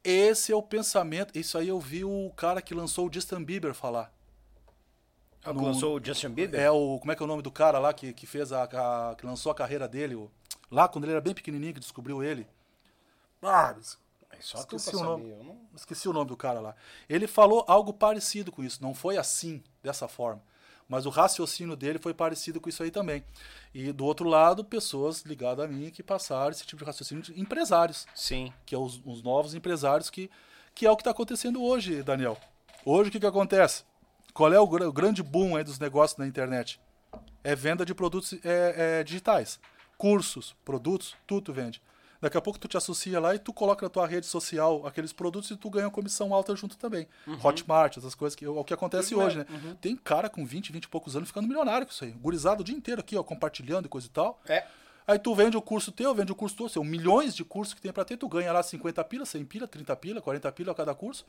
Esse 0.04 0.52
é 0.52 0.56
o 0.56 0.62
pensamento. 0.62 1.38
Isso 1.38 1.56
aí 1.56 1.68
eu 1.68 1.78
vi 1.80 2.04
o 2.04 2.30
cara 2.36 2.60
que 2.60 2.74
lançou 2.74 3.08
o 3.08 3.12
Justin 3.12 3.44
Bieber 3.44 3.72
falar. 3.74 4.12
É 5.44 5.52
No- 5.52 5.62
lançou 5.64 5.96
o 5.98 6.04
Justin 6.04 6.30
Bieber? 6.30 6.60
É 6.60 6.70
o. 6.70 6.98
Como 6.98 7.12
é 7.12 7.16
que 7.16 7.22
é 7.22 7.24
o 7.24 7.28
nome 7.28 7.42
do 7.42 7.50
cara 7.50 7.78
lá 7.78 7.92
que, 7.92 8.12
que 8.12 8.26
fez 8.26 8.52
a, 8.52 8.64
a- 8.64 9.14
que 9.16 9.26
lançou 9.26 9.50
a 9.52 9.54
carreira 9.54 9.86
dele? 9.88 10.14
o- 10.14 10.30
lá 10.70 10.88
quando 10.88 11.04
ele 11.04 11.12
era 11.12 11.20
bem 11.20 11.34
pequenininho 11.34 11.74
que 11.74 11.80
descobriu 11.80 12.22
ele. 12.22 12.46
Ah, 13.42 13.74
É 14.30 14.36
só 14.40 14.58
esqueci 14.58 14.94
o 14.96 15.00
nome. 15.02 15.24
não- 15.44 15.60
Esqueci 15.74 16.08
o 16.08 16.12
nome 16.12 16.28
do 16.28 16.36
cara 16.36 16.60
lá. 16.60 16.74
Ele 17.08 17.26
falou 17.26 17.64
algo 17.68 17.92
parecido 17.92 18.50
com 18.52 18.62
isso. 18.62 18.82
Não 18.82 18.94
foi 18.94 19.16
assim, 19.18 19.62
dessa 19.82 20.06
forma. 20.08 20.42
Mas 20.92 21.06
o 21.06 21.08
raciocínio 21.08 21.74
dele 21.74 21.98
foi 21.98 22.12
parecido 22.12 22.60
com 22.60 22.68
isso 22.68 22.82
aí 22.82 22.90
também. 22.90 23.24
E 23.72 23.90
do 23.92 24.04
outro 24.04 24.28
lado, 24.28 24.62
pessoas 24.62 25.22
ligadas 25.22 25.64
a 25.64 25.66
mim 25.66 25.88
que 25.88 26.02
passaram 26.02 26.50
esse 26.50 26.66
tipo 26.66 26.80
de 26.80 26.84
raciocínio, 26.84 27.22
de 27.22 27.40
empresários 27.40 28.06
Sim. 28.14 28.52
que 28.66 28.74
é 28.74 28.78
os, 28.78 29.00
os 29.02 29.22
novos 29.22 29.54
empresários, 29.54 30.10
que, 30.10 30.30
que 30.74 30.84
é 30.84 30.90
o 30.90 30.94
que 30.94 31.00
está 31.00 31.10
acontecendo 31.10 31.62
hoje, 31.62 32.02
Daniel. 32.02 32.36
Hoje 32.84 33.08
o 33.08 33.10
que, 33.10 33.18
que 33.18 33.24
acontece? 33.24 33.84
Qual 34.34 34.52
é 34.52 34.60
o, 34.60 34.64
o 34.64 34.92
grande 34.92 35.22
boom 35.22 35.56
aí 35.56 35.64
dos 35.64 35.78
negócios 35.78 36.18
na 36.18 36.26
internet? 36.26 36.78
É 37.42 37.56
venda 37.56 37.86
de 37.86 37.94
produtos 37.94 38.34
é, 38.44 38.98
é, 39.00 39.02
digitais. 39.02 39.58
Cursos, 39.96 40.54
produtos, 40.62 41.16
tudo 41.26 41.40
tu 41.40 41.52
vende. 41.54 41.80
Daqui 42.22 42.38
a 42.38 42.40
pouco 42.40 42.56
tu 42.56 42.68
te 42.68 42.76
associa 42.76 43.18
lá 43.18 43.34
e 43.34 43.38
tu 43.40 43.52
coloca 43.52 43.84
na 43.84 43.90
tua 43.90 44.06
rede 44.06 44.26
social 44.26 44.86
aqueles 44.86 45.12
produtos 45.12 45.50
e 45.50 45.56
tu 45.56 45.68
ganha 45.68 45.86
uma 45.86 45.90
comissão 45.90 46.32
alta 46.32 46.54
junto 46.54 46.76
também. 46.76 47.08
Hotmart, 47.42 47.96
essas 47.96 48.14
coisas 48.14 48.36
que 48.36 48.44
é 48.44 48.48
o 48.48 48.62
que 48.62 48.72
acontece 48.72 49.12
hoje, 49.12 49.38
né? 49.38 49.46
Tem 49.80 49.96
cara 49.96 50.30
com 50.30 50.46
20, 50.46 50.70
20 50.70 50.84
e 50.84 50.88
poucos 50.88 51.16
anos 51.16 51.28
ficando 51.28 51.48
milionário 51.48 51.84
com 51.84 51.92
isso 51.92 52.04
aí. 52.04 52.12
Gurizado 52.12 52.60
o 52.60 52.64
dia 52.64 52.76
inteiro 52.76 53.00
aqui, 53.00 53.16
ó, 53.16 53.24
compartilhando 53.24 53.86
e 53.86 53.88
coisa 53.88 54.06
e 54.06 54.10
tal. 54.10 54.40
É. 54.46 54.64
Aí 55.04 55.18
tu 55.18 55.34
vende 55.34 55.56
o 55.56 55.60
curso 55.60 55.90
teu, 55.90 56.14
vende 56.14 56.30
o 56.30 56.34
curso 56.36 56.56
teu, 56.56 56.68
são 56.68 56.84
milhões 56.84 57.34
de 57.34 57.44
cursos 57.44 57.74
que 57.74 57.80
tem 57.80 57.92
pra 57.92 58.04
ter, 58.04 58.16
tu 58.16 58.28
ganha 58.28 58.52
lá 58.52 58.62
50 58.62 59.02
pila, 59.02 59.26
100 59.26 59.44
pila, 59.44 59.66
30 59.66 59.96
pila, 59.96 60.22
40 60.22 60.52
pila 60.52 60.70
a 60.70 60.74
cada 60.76 60.94
curso. 60.94 61.26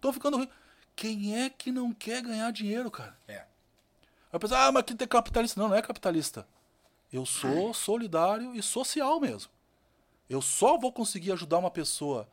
Tô 0.00 0.14
ficando 0.14 0.38
rico. 0.38 0.52
Quem 0.96 1.42
é 1.42 1.50
que 1.50 1.70
não 1.70 1.92
quer 1.92 2.22
ganhar 2.22 2.50
dinheiro, 2.52 2.90
cara? 2.90 3.14
É. 3.28 3.44
Aí 4.32 4.38
pensa, 4.38 4.58
ah, 4.58 4.72
mas 4.72 4.84
que 4.84 4.94
tem 4.94 5.06
capitalista. 5.06 5.60
Não, 5.60 5.68
não 5.68 5.76
é 5.76 5.82
capitalista. 5.82 6.46
Eu 7.12 7.26
sou 7.26 7.74
solidário 7.74 8.54
e 8.54 8.62
social 8.62 9.20
mesmo. 9.20 9.50
Eu 10.32 10.40
só 10.40 10.78
vou 10.78 10.90
conseguir 10.90 11.32
ajudar 11.32 11.58
uma 11.58 11.70
pessoa 11.70 12.26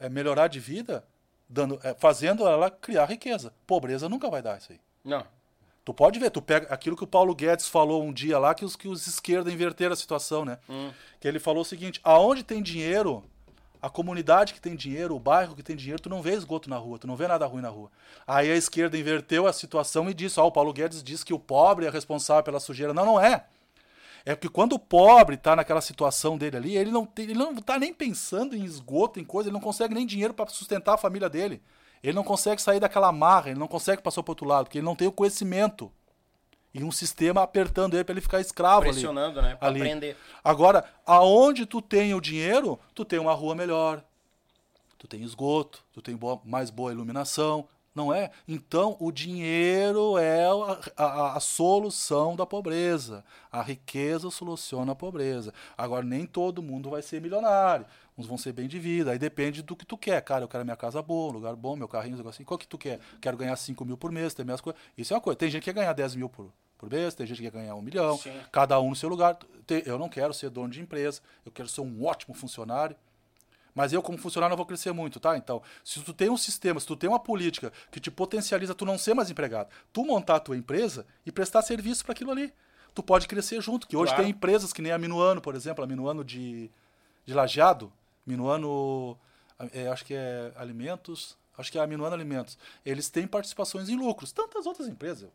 a 0.00 0.08
melhorar 0.08 0.48
de 0.48 0.58
vida 0.58 1.04
dando, 1.48 1.78
é, 1.82 1.94
fazendo 1.94 2.46
ela 2.46 2.70
criar 2.70 3.04
riqueza. 3.04 3.52
Pobreza 3.66 4.08
nunca 4.08 4.30
vai 4.30 4.40
dar 4.40 4.58
isso 4.58 4.72
aí. 4.72 4.80
Não. 5.04 5.26
Tu 5.84 5.92
pode 5.92 6.18
ver, 6.18 6.30
tu 6.30 6.40
pega 6.40 6.72
aquilo 6.72 6.96
que 6.96 7.04
o 7.04 7.06
Paulo 7.06 7.34
Guedes 7.34 7.68
falou 7.68 8.02
um 8.02 8.12
dia 8.12 8.38
lá, 8.38 8.54
que 8.54 8.64
os, 8.64 8.74
que 8.74 8.88
os 8.88 9.06
esquerda 9.06 9.52
inverteram 9.52 9.92
a 9.92 9.96
situação, 9.96 10.44
né? 10.44 10.58
Que 11.20 11.28
ele 11.28 11.38
falou 11.38 11.60
o 11.60 11.64
seguinte: 11.64 12.00
aonde 12.02 12.42
tem 12.42 12.62
dinheiro, 12.62 13.22
a 13.82 13.90
comunidade 13.90 14.54
que 14.54 14.60
tem 14.60 14.74
dinheiro, 14.74 15.14
o 15.14 15.20
bairro 15.20 15.54
que 15.54 15.62
tem 15.62 15.76
dinheiro, 15.76 16.00
tu 16.00 16.08
não 16.08 16.22
vê 16.22 16.32
esgoto 16.32 16.70
na 16.70 16.78
rua, 16.78 16.98
tu 16.98 17.06
não 17.06 17.16
vê 17.16 17.28
nada 17.28 17.44
ruim 17.44 17.60
na 17.60 17.68
rua. 17.68 17.90
Aí 18.26 18.50
a 18.50 18.56
esquerda 18.56 18.96
inverteu 18.96 19.46
a 19.46 19.52
situação 19.52 20.08
e 20.08 20.14
disse: 20.14 20.40
ó, 20.40 20.46
o 20.46 20.52
Paulo 20.52 20.72
Guedes 20.72 21.04
diz 21.04 21.22
que 21.22 21.34
o 21.34 21.38
pobre 21.38 21.84
é 21.84 21.90
responsável 21.90 22.42
pela 22.42 22.58
sujeira. 22.58 22.94
Não, 22.94 23.04
não 23.04 23.20
é. 23.20 23.44
É 24.26 24.34
porque 24.34 24.48
quando 24.48 24.72
o 24.72 24.78
pobre 24.78 25.36
tá 25.36 25.54
naquela 25.54 25.80
situação 25.82 26.38
dele 26.38 26.56
ali, 26.56 26.76
ele 26.76 26.90
não, 26.90 27.04
tem, 27.04 27.26
ele 27.26 27.34
não 27.34 27.54
tá 27.56 27.78
nem 27.78 27.92
pensando 27.92 28.56
em 28.56 28.64
esgoto, 28.64 29.20
em 29.20 29.24
coisa, 29.24 29.48
ele 29.50 29.54
não 29.54 29.60
consegue 29.60 29.94
nem 29.94 30.06
dinheiro 30.06 30.32
para 30.32 30.48
sustentar 30.48 30.94
a 30.94 30.98
família 30.98 31.28
dele. 31.28 31.62
Ele 32.02 32.14
não 32.14 32.24
consegue 32.24 32.60
sair 32.60 32.80
daquela 32.80 33.12
marra, 33.12 33.50
ele 33.50 33.58
não 33.58 33.68
consegue 33.68 34.02
passar 34.02 34.22
pro 34.22 34.32
outro 34.32 34.46
lado, 34.46 34.64
porque 34.64 34.78
ele 34.78 34.84
não 34.84 34.96
tem 34.96 35.08
o 35.08 35.12
conhecimento. 35.12 35.92
E 36.72 36.82
um 36.82 36.90
sistema 36.90 37.42
apertando 37.42 37.94
ele 37.94 38.02
para 38.04 38.14
ele 38.14 38.20
ficar 38.20 38.40
escravo 38.40 38.82
ali. 38.82 38.90
Pressionando, 38.92 39.40
né? 39.40 39.54
Pra 39.56 39.68
ali. 39.68 39.80
aprender. 39.80 40.16
Agora, 40.42 40.84
aonde 41.06 41.66
tu 41.66 41.80
tem 41.80 42.14
o 42.14 42.20
dinheiro, 42.20 42.78
tu 42.94 43.04
tem 43.04 43.18
uma 43.18 43.32
rua 43.32 43.54
melhor, 43.54 44.02
tu 44.98 45.06
tem 45.06 45.22
esgoto, 45.22 45.84
tu 45.92 46.02
tem 46.02 46.16
boa- 46.16 46.40
mais 46.44 46.70
boa 46.70 46.90
iluminação, 46.90 47.68
não 47.94 48.12
é? 48.12 48.30
Então, 48.48 48.96
o 48.98 49.12
dinheiro 49.12 50.18
é 50.18 50.46
a, 50.96 51.04
a- 51.04 51.36
a 51.36 51.40
solução 51.40 52.34
da 52.34 52.44
pobreza. 52.44 53.24
A 53.52 53.62
riqueza 53.62 54.30
soluciona 54.30 54.92
a 54.92 54.94
pobreza. 54.96 55.52
Agora, 55.78 56.04
nem 56.04 56.26
todo 56.26 56.62
mundo 56.62 56.90
vai 56.90 57.02
ser 57.02 57.20
milionário. 57.20 57.86
Uns 58.18 58.26
vão 58.26 58.36
ser 58.38 58.52
bem 58.52 58.66
de 58.66 58.78
vida. 58.78 59.10
Aí 59.12 59.18
depende 59.18 59.62
do 59.62 59.76
que 59.76 59.86
tu 59.86 59.96
quer. 59.96 60.20
Cara, 60.22 60.44
eu 60.44 60.48
quero 60.48 60.64
minha 60.64 60.76
casa 60.76 61.00
boa, 61.02 61.32
lugar 61.32 61.54
bom, 61.56 61.76
meu 61.76 61.86
carrinho, 61.88 62.16
negócio 62.16 62.36
assim. 62.38 62.44
Qual 62.44 62.58
que 62.58 62.66
tu 62.66 62.76
quer? 62.78 62.98
Quero 63.20 63.36
ganhar 63.36 63.56
5 63.56 63.84
mil 63.84 63.96
por 63.96 64.10
mês, 64.10 64.34
ter 64.34 64.44
minhas 64.44 64.60
coisas. 64.60 64.80
Isso 64.98 65.12
é 65.12 65.16
uma 65.16 65.20
coisa. 65.22 65.36
Tem 65.36 65.50
gente 65.50 65.62
que 65.62 65.72
quer 65.72 65.80
ganhar 65.80 65.92
10 65.92 66.14
mil 66.16 66.28
por, 66.28 66.52
por 66.78 66.90
mês, 66.90 67.14
tem 67.14 67.26
gente 67.26 67.36
que 67.42 67.50
quer 67.50 67.58
ganhar 67.58 67.74
um 67.76 67.82
milhão. 67.82 68.16
Sim. 68.18 68.32
Cada 68.50 68.80
um 68.80 68.90
no 68.90 68.96
seu 68.96 69.08
lugar. 69.08 69.38
Eu 69.86 69.98
não 69.98 70.08
quero 70.08 70.34
ser 70.34 70.50
dono 70.50 70.68
de 70.68 70.80
empresa. 70.80 71.20
Eu 71.44 71.50
quero 71.52 71.68
ser 71.68 71.80
um 71.80 72.04
ótimo 72.04 72.34
funcionário. 72.34 72.96
Mas 73.74 73.92
eu, 73.92 74.00
como 74.00 74.16
funcionário, 74.16 74.52
não 74.52 74.56
vou 74.56 74.66
crescer 74.66 74.92
muito, 74.92 75.18
tá? 75.18 75.36
Então, 75.36 75.60
se 75.84 76.00
tu 76.00 76.12
tem 76.12 76.30
um 76.30 76.36
sistema, 76.36 76.78
se 76.78 76.86
tu 76.86 76.94
tem 76.96 77.08
uma 77.10 77.18
política 77.18 77.72
que 77.90 77.98
te 77.98 78.10
potencializa 78.10 78.74
tu 78.74 78.84
não 78.84 78.96
ser 78.96 79.14
mais 79.14 79.30
empregado, 79.30 79.68
tu 79.92 80.04
montar 80.04 80.36
a 80.36 80.40
tua 80.40 80.56
empresa 80.56 81.04
e 81.26 81.32
prestar 81.32 81.62
serviço 81.62 82.04
para 82.04 82.12
aquilo 82.12 82.30
ali. 82.30 82.52
Tu 82.94 83.02
pode 83.02 83.26
crescer 83.26 83.60
junto, 83.60 83.88
que 83.88 83.96
hoje 83.96 84.10
Claro. 84.12 84.22
tem 84.22 84.30
empresas 84.30 84.72
que 84.72 84.80
nem 84.80 84.92
a 84.92 84.98
Minuano, 84.98 85.40
por 85.40 85.56
exemplo, 85.56 85.82
a 85.82 85.86
Minuano 85.86 86.22
de, 86.22 86.70
de 87.26 87.34
Lajeado, 87.34 87.92
Minuano, 88.24 89.18
é, 89.72 89.88
acho 89.88 90.04
que 90.04 90.14
é 90.14 90.52
Alimentos, 90.56 91.36
acho 91.58 91.72
que 91.72 91.78
é 91.78 91.82
a 91.82 91.86
Minuano 91.88 92.14
Alimentos. 92.14 92.56
Eles 92.86 93.10
têm 93.10 93.26
participações 93.26 93.88
em 93.88 93.96
lucros, 93.96 94.30
tantas 94.30 94.66
outras 94.66 94.86
empresas. 94.86 95.22
Eu 95.24 95.32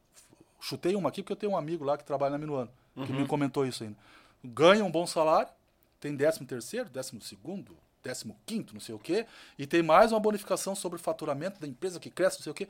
chutei 0.61 0.95
uma 0.95 1.09
aqui 1.09 1.21
porque 1.21 1.33
eu 1.33 1.37
tenho 1.37 1.51
um 1.51 1.57
amigo 1.57 1.83
lá 1.83 1.97
que 1.97 2.05
trabalha 2.05 2.31
na 2.31 2.37
Minuano, 2.37 2.71
que 3.05 3.11
me 3.11 3.27
comentou 3.27 3.65
isso 3.65 3.83
ainda. 3.83 3.97
Ganha 4.43 4.85
um 4.85 4.91
bom 4.91 5.05
salário, 5.05 5.51
tem 5.99 6.15
13 6.15 6.45
terceiro, 6.45 6.89
12 6.89 7.19
segundo, 7.21 7.75
15 8.13 8.35
quinto, 8.45 8.73
não 8.73 8.81
sei 8.81 8.95
o 8.95 8.99
quê, 8.99 9.25
e 9.57 9.65
tem 9.65 9.81
mais 9.81 10.11
uma 10.11 10.19
bonificação 10.19 10.75
sobre 10.75 10.97
o 10.99 11.01
faturamento 11.01 11.59
da 11.59 11.67
empresa 11.67 11.99
que 11.99 12.09
cresce, 12.09 12.37
não 12.39 12.43
sei 12.43 12.51
o 12.51 12.55
quê. 12.55 12.67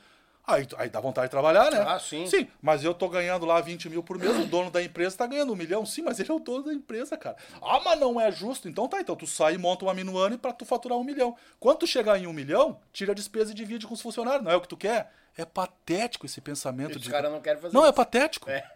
Aí, 0.48 0.68
aí 0.78 0.90
dá 0.90 1.00
vontade 1.00 1.28
de 1.28 1.32
trabalhar, 1.32 1.70
né? 1.70 1.84
Ah, 1.88 2.00
sim. 2.00 2.26
Sim, 2.26 2.48
mas 2.60 2.84
eu 2.84 2.92
tô 2.94 3.08
ganhando 3.08 3.46
lá 3.46 3.62
20 3.62 3.88
mil 3.88 4.02
por 4.02 4.18
mês, 4.18 4.36
o 4.36 4.48
dono 4.48 4.72
da 4.72 4.82
empresa 4.82 5.16
tá 5.16 5.28
ganhando 5.28 5.54
um 5.54 5.56
milhão. 5.56 5.86
Sim, 5.86 6.02
mas 6.02 6.20
ele 6.20 6.32
é 6.32 6.34
o 6.34 6.40
dono 6.40 6.64
da 6.64 6.74
empresa, 6.74 7.16
cara. 7.16 7.36
Ah, 7.62 7.80
mas 7.86 8.00
não 8.00 8.20
é 8.20 8.32
justo. 8.32 8.68
Então 8.68 8.88
tá, 8.88 9.00
então 9.00 9.16
tu 9.16 9.28
sai 9.28 9.54
e 9.54 9.58
monta 9.60 9.86
uma 9.86 9.94
minuano 9.94 10.40
pra 10.40 10.52
tu 10.52 10.66
faturar 10.66 10.98
um 10.98 11.04
milhão. 11.04 11.36
Quando 11.60 11.80
tu 11.80 11.88
chegar 11.88 12.18
em 12.18 12.26
um 12.26 12.34
milhão, 12.34 12.80
tira 12.92 13.12
a 13.12 13.16
despesa 13.16 13.52
e 13.52 13.54
divide 13.54 13.86
com 13.86 13.94
os 13.94 14.02
funcionários. 14.02 14.44
Não 14.44 14.52
é 14.52 14.56
o 14.56 14.62
que 14.62 14.68
tu 14.68 14.78
quer? 14.78 15.12
É 15.38 15.46
patético 15.46 16.26
esse 16.26 16.42
pensamento 16.42 16.96
Os 16.96 17.02
de. 17.02 17.12
caras 17.12 17.32
não 17.32 17.42
querem 17.42 17.62
fazer 17.62 17.74
Não, 17.74 17.84
é 17.84 17.90
isso. 17.90 17.94
patético. 17.94 18.50
É. 18.50 18.68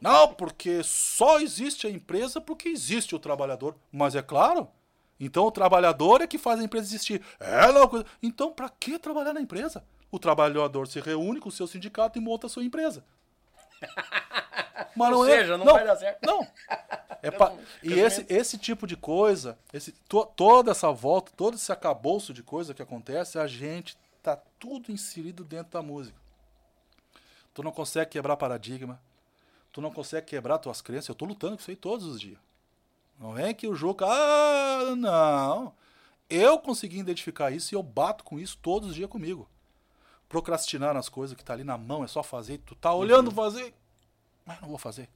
Não, 0.00 0.34
porque 0.34 0.82
só 0.82 1.38
existe 1.40 1.86
a 1.86 1.90
empresa 1.90 2.40
porque 2.40 2.68
existe 2.68 3.14
o 3.14 3.18
trabalhador. 3.18 3.76
Mas 3.92 4.14
é 4.16 4.22
claro. 4.22 4.68
Então 5.20 5.44
o 5.44 5.50
trabalhador 5.50 6.20
é 6.20 6.26
que 6.26 6.38
faz 6.38 6.60
a 6.60 6.64
empresa 6.64 6.86
existir. 6.86 7.22
É, 7.40 7.70
não. 7.72 7.88
coisa- 7.88 8.06
Então 8.22 8.52
pra 8.52 8.68
que 8.68 8.98
trabalhar 8.98 9.32
na 9.32 9.40
empresa? 9.40 9.84
O 10.10 10.18
trabalhador 10.18 10.86
se 10.88 11.00
reúne 11.00 11.40
com 11.40 11.48
o 11.48 11.52
seu 11.52 11.66
sindicato 11.66 12.18
e 12.18 12.20
monta 12.22 12.46
a 12.46 12.50
sua 12.50 12.64
empresa. 12.64 13.04
Mas 14.96 15.12
Ou 15.12 15.24
não 15.24 15.26
é- 15.26 15.38
seja, 15.38 15.58
não 15.58 15.66
vai 15.66 15.84
dar 15.84 15.96
certo. 15.96 16.24
Não. 16.24 16.46
É 17.20 17.30
E 17.82 17.94
esse, 17.98 18.24
esse 18.28 18.56
tipo 18.56 18.86
de 18.86 18.96
coisa, 18.96 19.58
esse, 19.72 19.90
to- 20.08 20.24
toda 20.36 20.70
essa 20.70 20.92
volta, 20.92 21.32
todo 21.36 21.56
esse 21.56 21.72
acabouço 21.72 22.32
de 22.32 22.44
coisa 22.44 22.72
que 22.72 22.80
acontece, 22.80 23.40
a 23.40 23.46
gente 23.48 23.98
tá 24.22 24.36
tudo 24.56 24.92
inserido 24.92 25.42
dentro 25.42 25.72
da 25.72 25.82
música. 25.82 26.16
Tu 27.52 27.60
não 27.60 27.72
consegue 27.72 28.08
quebrar 28.12 28.36
paradigma. 28.36 29.00
Tu 29.72 29.80
não 29.80 29.90
consegue 29.90 30.26
quebrar 30.28 30.58
tuas 30.58 30.80
crenças. 30.80 31.08
Eu 31.08 31.14
tô 31.16 31.24
lutando 31.24 31.56
com 31.56 31.60
isso 31.60 31.70
aí 31.72 31.76
todos 31.76 32.06
os 32.06 32.20
dias. 32.20 32.38
Não 33.18 33.36
é 33.36 33.52
que 33.52 33.66
o 33.66 33.74
Juca. 33.74 34.06
Ah, 34.06 34.94
não. 34.96 35.72
Eu 36.30 36.58
consegui 36.58 36.98
identificar 36.98 37.50
isso 37.50 37.74
e 37.74 37.76
eu 37.76 37.82
bato 37.82 38.22
com 38.22 38.38
isso 38.38 38.58
todos 38.60 38.90
os 38.90 38.94
dias 38.94 39.08
comigo. 39.08 39.48
Procrastinar 40.28 40.92
nas 40.92 41.08
coisas 41.08 41.36
que 41.36 41.44
tá 41.44 41.54
ali 41.54 41.64
na 41.64 41.78
mão, 41.78 42.04
é 42.04 42.06
só 42.06 42.22
fazer. 42.22 42.58
Tu 42.58 42.74
tá 42.74 42.92
olhando 42.92 43.30
fazer, 43.30 43.74
mas 44.44 44.60
não 44.60 44.68
vou 44.68 44.78
fazer. 44.78 45.08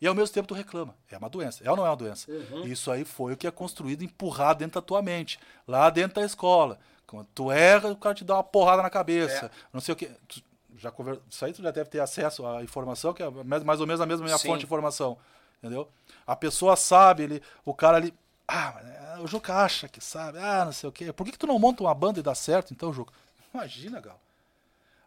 E 0.00 0.06
ao 0.06 0.14
mesmo 0.14 0.32
tempo 0.32 0.48
tu 0.48 0.54
reclama. 0.54 0.94
É 1.10 1.18
uma 1.18 1.28
doença. 1.28 1.62
É 1.62 1.70
ou 1.70 1.76
não 1.76 1.84
é 1.84 1.90
uma 1.90 1.96
doença? 1.96 2.30
Isso 2.64 2.90
aí 2.90 3.04
foi 3.04 3.34
o 3.34 3.36
que 3.36 3.46
é 3.46 3.50
construído, 3.50 4.02
empurrado 4.02 4.60
dentro 4.60 4.80
da 4.80 4.86
tua 4.86 5.02
mente. 5.02 5.38
Lá 5.66 5.90
dentro 5.90 6.20
da 6.20 6.26
escola. 6.26 6.78
Quando 7.06 7.26
tu 7.34 7.50
erra, 7.50 7.90
o 7.90 7.96
cara 7.96 8.14
te 8.14 8.24
dá 8.24 8.34
uma 8.34 8.44
porrada 8.44 8.82
na 8.82 8.90
cabeça. 8.90 9.50
Não 9.72 9.80
sei 9.80 9.92
o 9.92 9.96
que. 9.96 10.10
Já 10.76 10.90
conver... 10.90 11.20
Isso 11.28 11.44
aí 11.44 11.52
tu 11.52 11.62
já 11.62 11.70
deve 11.70 11.90
ter 11.90 12.00
acesso 12.00 12.46
à 12.46 12.62
informação, 12.62 13.12
que 13.12 13.22
é 13.22 13.28
mais 13.28 13.64
mais 13.64 13.80
ou 13.80 13.86
menos 13.86 14.00
a 14.00 14.06
mesma 14.06 14.24
minha 14.24 14.38
Sim. 14.38 14.46
fonte 14.46 14.60
de 14.60 14.66
informação. 14.66 15.18
Entendeu? 15.58 15.88
A 16.26 16.36
pessoa 16.36 16.76
sabe, 16.76 17.24
ele, 17.24 17.42
o 17.64 17.74
cara 17.74 17.96
ali. 17.96 18.14
Ah, 18.46 18.80
é, 19.16 19.18
o 19.20 19.26
Juca 19.26 19.54
acha 19.54 19.88
que 19.88 20.00
sabe. 20.00 20.38
Ah, 20.38 20.64
não 20.64 20.72
sei 20.72 20.88
o 20.88 20.92
quê. 20.92 21.12
Por 21.12 21.24
que, 21.24 21.32
que 21.32 21.38
tu 21.38 21.46
não 21.46 21.58
monta 21.58 21.82
uma 21.82 21.94
banda 21.94 22.20
e 22.20 22.22
dá 22.22 22.34
certo, 22.34 22.72
então, 22.72 22.92
Juca? 22.92 23.12
Imagina, 23.52 24.00
Gal. 24.00 24.20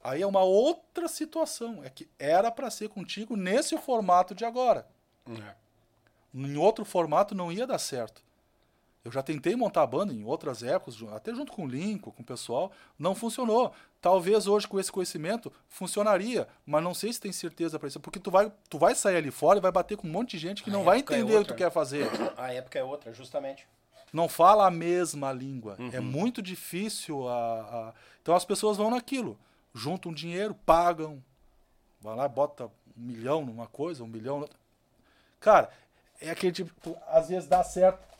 Aí 0.04 0.22
é 0.22 0.28
uma 0.28 0.42
outra 0.42 1.08
situação. 1.08 1.84
É 1.84 1.90
que 1.90 2.10
era 2.18 2.52
para 2.52 2.70
ser 2.70 2.90
contigo 2.90 3.36
nesse 3.36 3.78
formato 3.78 4.34
de 4.34 4.44
agora. 4.44 4.88
É. 5.28 5.56
Em 6.34 6.58
outro 6.58 6.84
formato 6.84 7.36
não 7.36 7.52
ia 7.52 7.68
dar 7.68 7.78
certo. 7.78 8.24
Eu 9.04 9.12
já 9.12 9.24
tentei 9.24 9.56
montar 9.56 9.82
a 9.82 9.88
banda 9.88 10.14
em 10.14 10.24
outras 10.24 10.62
épocas, 10.62 10.96
até 11.12 11.34
junto 11.34 11.52
com 11.52 11.66
o 11.66 11.68
Lincoln, 11.68 12.12
com 12.12 12.22
o 12.22 12.26
pessoal, 12.26 12.72
não 13.00 13.16
funcionou. 13.16 13.74
Talvez 14.00 14.46
hoje 14.46 14.68
com 14.68 14.80
esse 14.80 14.92
conhecimento 14.92 15.52
funcionaria, 15.68 16.48
mas 16.66 16.84
não 16.84 16.94
sei 16.94 17.12
se 17.12 17.20
tem 17.20 17.32
certeza 17.32 17.80
para 17.80 17.88
isso, 17.88 18.00
porque 18.00 18.20
tu 18.20 18.30
vai, 18.30 18.52
tu 18.70 18.78
vai 18.78 18.94
sair 18.94 19.16
ali 19.18 19.32
fora 19.32 19.58
e 19.58 19.62
vai 19.62 19.72
bater 19.72 19.98
com 19.98 20.08
um 20.08 20.12
monte 20.12 20.32
de 20.32 20.38
gente 20.40 20.64
que 20.64 20.70
A 20.70 20.74
não 20.74 20.84
vai 20.84 20.98
é 20.98 21.00
entender 21.00 21.36
o 21.36 21.42
que 21.42 21.48
tu 21.48 21.56
quer 21.56 21.72
fazer. 21.72 22.08
A 22.38 22.54
época 22.54 22.78
é 22.78 22.84
outra, 22.84 23.12
justamente. 23.12 23.68
Não 24.14 24.28
fala 24.30 24.68
a 24.68 24.72
mesma 24.72 25.32
língua. 25.32 25.78
É 25.92 26.00
Uhum. 26.00 26.06
muito 26.06 26.42
difícil 26.42 27.28
a, 27.28 27.34
a- 27.62 27.94
Então 28.22 28.36
as 28.36 28.46
pessoas 28.46 28.78
vão 28.78 28.92
naquilo, 28.92 29.36
juntam 29.74 30.14
dinheiro, 30.14 30.54
pagam, 30.66 31.24
vai 32.00 32.16
lá, 32.16 32.28
bota 32.28 32.66
um 32.66 32.70
milhão 33.02 33.44
numa 33.44 33.66
coisa, 33.66 34.04
um 34.04 34.08
milhão. 34.08 34.48
Cara, 35.40 35.72
é 36.20 36.30
aquele 36.30 36.52
tipo, 36.52 36.96
às 37.08 37.30
vezes 37.30 37.48
dá 37.48 37.64
certo. 37.64 38.11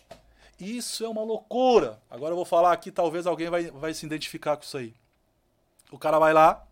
Isso 0.62 1.04
é 1.04 1.10
uma 1.10 1.24
loucura. 1.24 2.00
Agora 2.08 2.34
eu 2.34 2.36
vou 2.36 2.46
falar 2.46 2.72
aqui, 2.72 2.92
talvez 2.92 3.26
alguém 3.26 3.50
vai, 3.50 3.72
vai 3.72 3.96
se 3.96 4.06
identificar 4.06 4.56
com 4.56 4.64
isso 4.64 4.78
aí. 4.78 4.94
O 5.90 5.98
cara 5.98 6.20
vai 6.20 6.34
lá, 6.34 6.64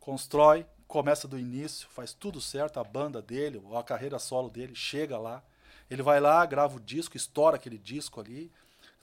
constrói, 0.00 0.66
começa 0.88 1.28
do 1.28 1.38
início, 1.38 1.88
faz 1.90 2.12
tudo 2.12 2.40
certo, 2.40 2.80
a 2.80 2.82
banda 2.82 3.22
dele, 3.22 3.62
a 3.72 3.82
carreira 3.84 4.18
solo 4.18 4.50
dele, 4.50 4.74
chega 4.74 5.16
lá. 5.16 5.44
Ele 5.88 6.02
vai 6.02 6.18
lá, 6.18 6.44
grava 6.44 6.76
o 6.76 6.80
disco, 6.80 7.16
estoura 7.16 7.54
aquele 7.54 7.78
disco 7.78 8.20
ali, 8.20 8.50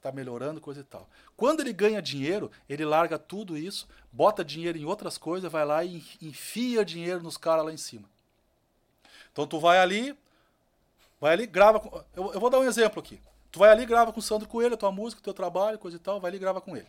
tá 0.02 0.12
melhorando, 0.12 0.60
coisa 0.60 0.82
e 0.82 0.84
tal. 0.84 1.08
Quando 1.38 1.62
ele 1.62 1.72
ganha 1.72 2.02
dinheiro, 2.02 2.52
ele 2.68 2.84
larga 2.84 3.18
tudo 3.18 3.58
isso, 3.58 3.88
bota 4.12 4.44
dinheiro 4.44 4.78
em 4.78 4.84
outras 4.84 5.18
coisas, 5.18 5.50
vai 5.50 5.64
lá 5.64 5.86
e 5.86 6.04
enfia 6.22 6.84
dinheiro 6.84 7.24
nos 7.24 7.38
caras 7.38 7.64
lá 7.64 7.72
em 7.72 7.78
cima. 7.78 8.10
Então 9.32 9.48
tu 9.48 9.58
vai 9.58 9.80
ali, 9.80 10.14
vai 11.18 11.32
ali, 11.32 11.48
grava. 11.48 11.82
Eu, 12.14 12.34
eu 12.34 12.42
vou 12.42 12.50
dar 12.50 12.60
um 12.60 12.66
exemplo 12.66 13.00
aqui. 13.00 13.22
Tu 13.52 13.60
vai 13.60 13.70
ali, 13.70 13.86
grava 13.86 14.14
com 14.14 14.20
o 14.20 14.24
Sandro 14.24 14.48
Coelho, 14.48 14.76
a 14.76 14.78
tua 14.78 14.92
música, 14.92 15.22
teu 15.22 15.34
trabalho, 15.34 15.78
coisa 15.78 15.98
e 15.98 16.00
tal, 16.00 16.20
vai 16.20 16.30
ali 16.30 16.38
e 16.38 16.40
grava 16.40 16.62
com 16.62 16.76
ele. 16.78 16.88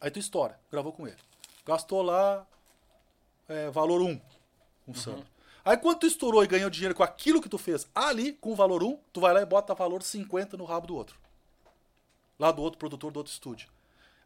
Aí 0.00 0.10
tu 0.10 0.18
estoura, 0.18 0.58
gravou 0.70 0.92
com 0.92 1.06
ele. 1.06 1.16
Gastou 1.64 2.02
lá 2.02 2.46
é, 3.48 3.70
valor 3.70 4.02
1 4.02 4.20
com 4.84 4.92
o 4.92 4.94
Sandro. 4.94 5.26
Aí 5.64 5.76
quando 5.76 6.00
tu 6.00 6.06
estourou 6.06 6.44
e 6.44 6.46
ganhou 6.46 6.70
dinheiro 6.70 6.94
com 6.94 7.02
aquilo 7.02 7.40
que 7.40 7.48
tu 7.48 7.58
fez 7.58 7.88
ali, 7.94 8.34
com 8.34 8.52
o 8.52 8.54
valor 8.54 8.82
1, 8.84 8.98
tu 9.12 9.20
vai 9.20 9.32
lá 9.32 9.40
e 9.40 9.46
bota 9.46 9.74
valor 9.74 10.02
50 10.02 10.56
no 10.56 10.64
rabo 10.64 10.86
do 10.86 10.94
outro. 10.94 11.18
Lá 12.38 12.52
do 12.52 12.62
outro 12.62 12.78
produtor 12.78 13.10
do 13.10 13.16
outro 13.16 13.32
estúdio. 13.32 13.68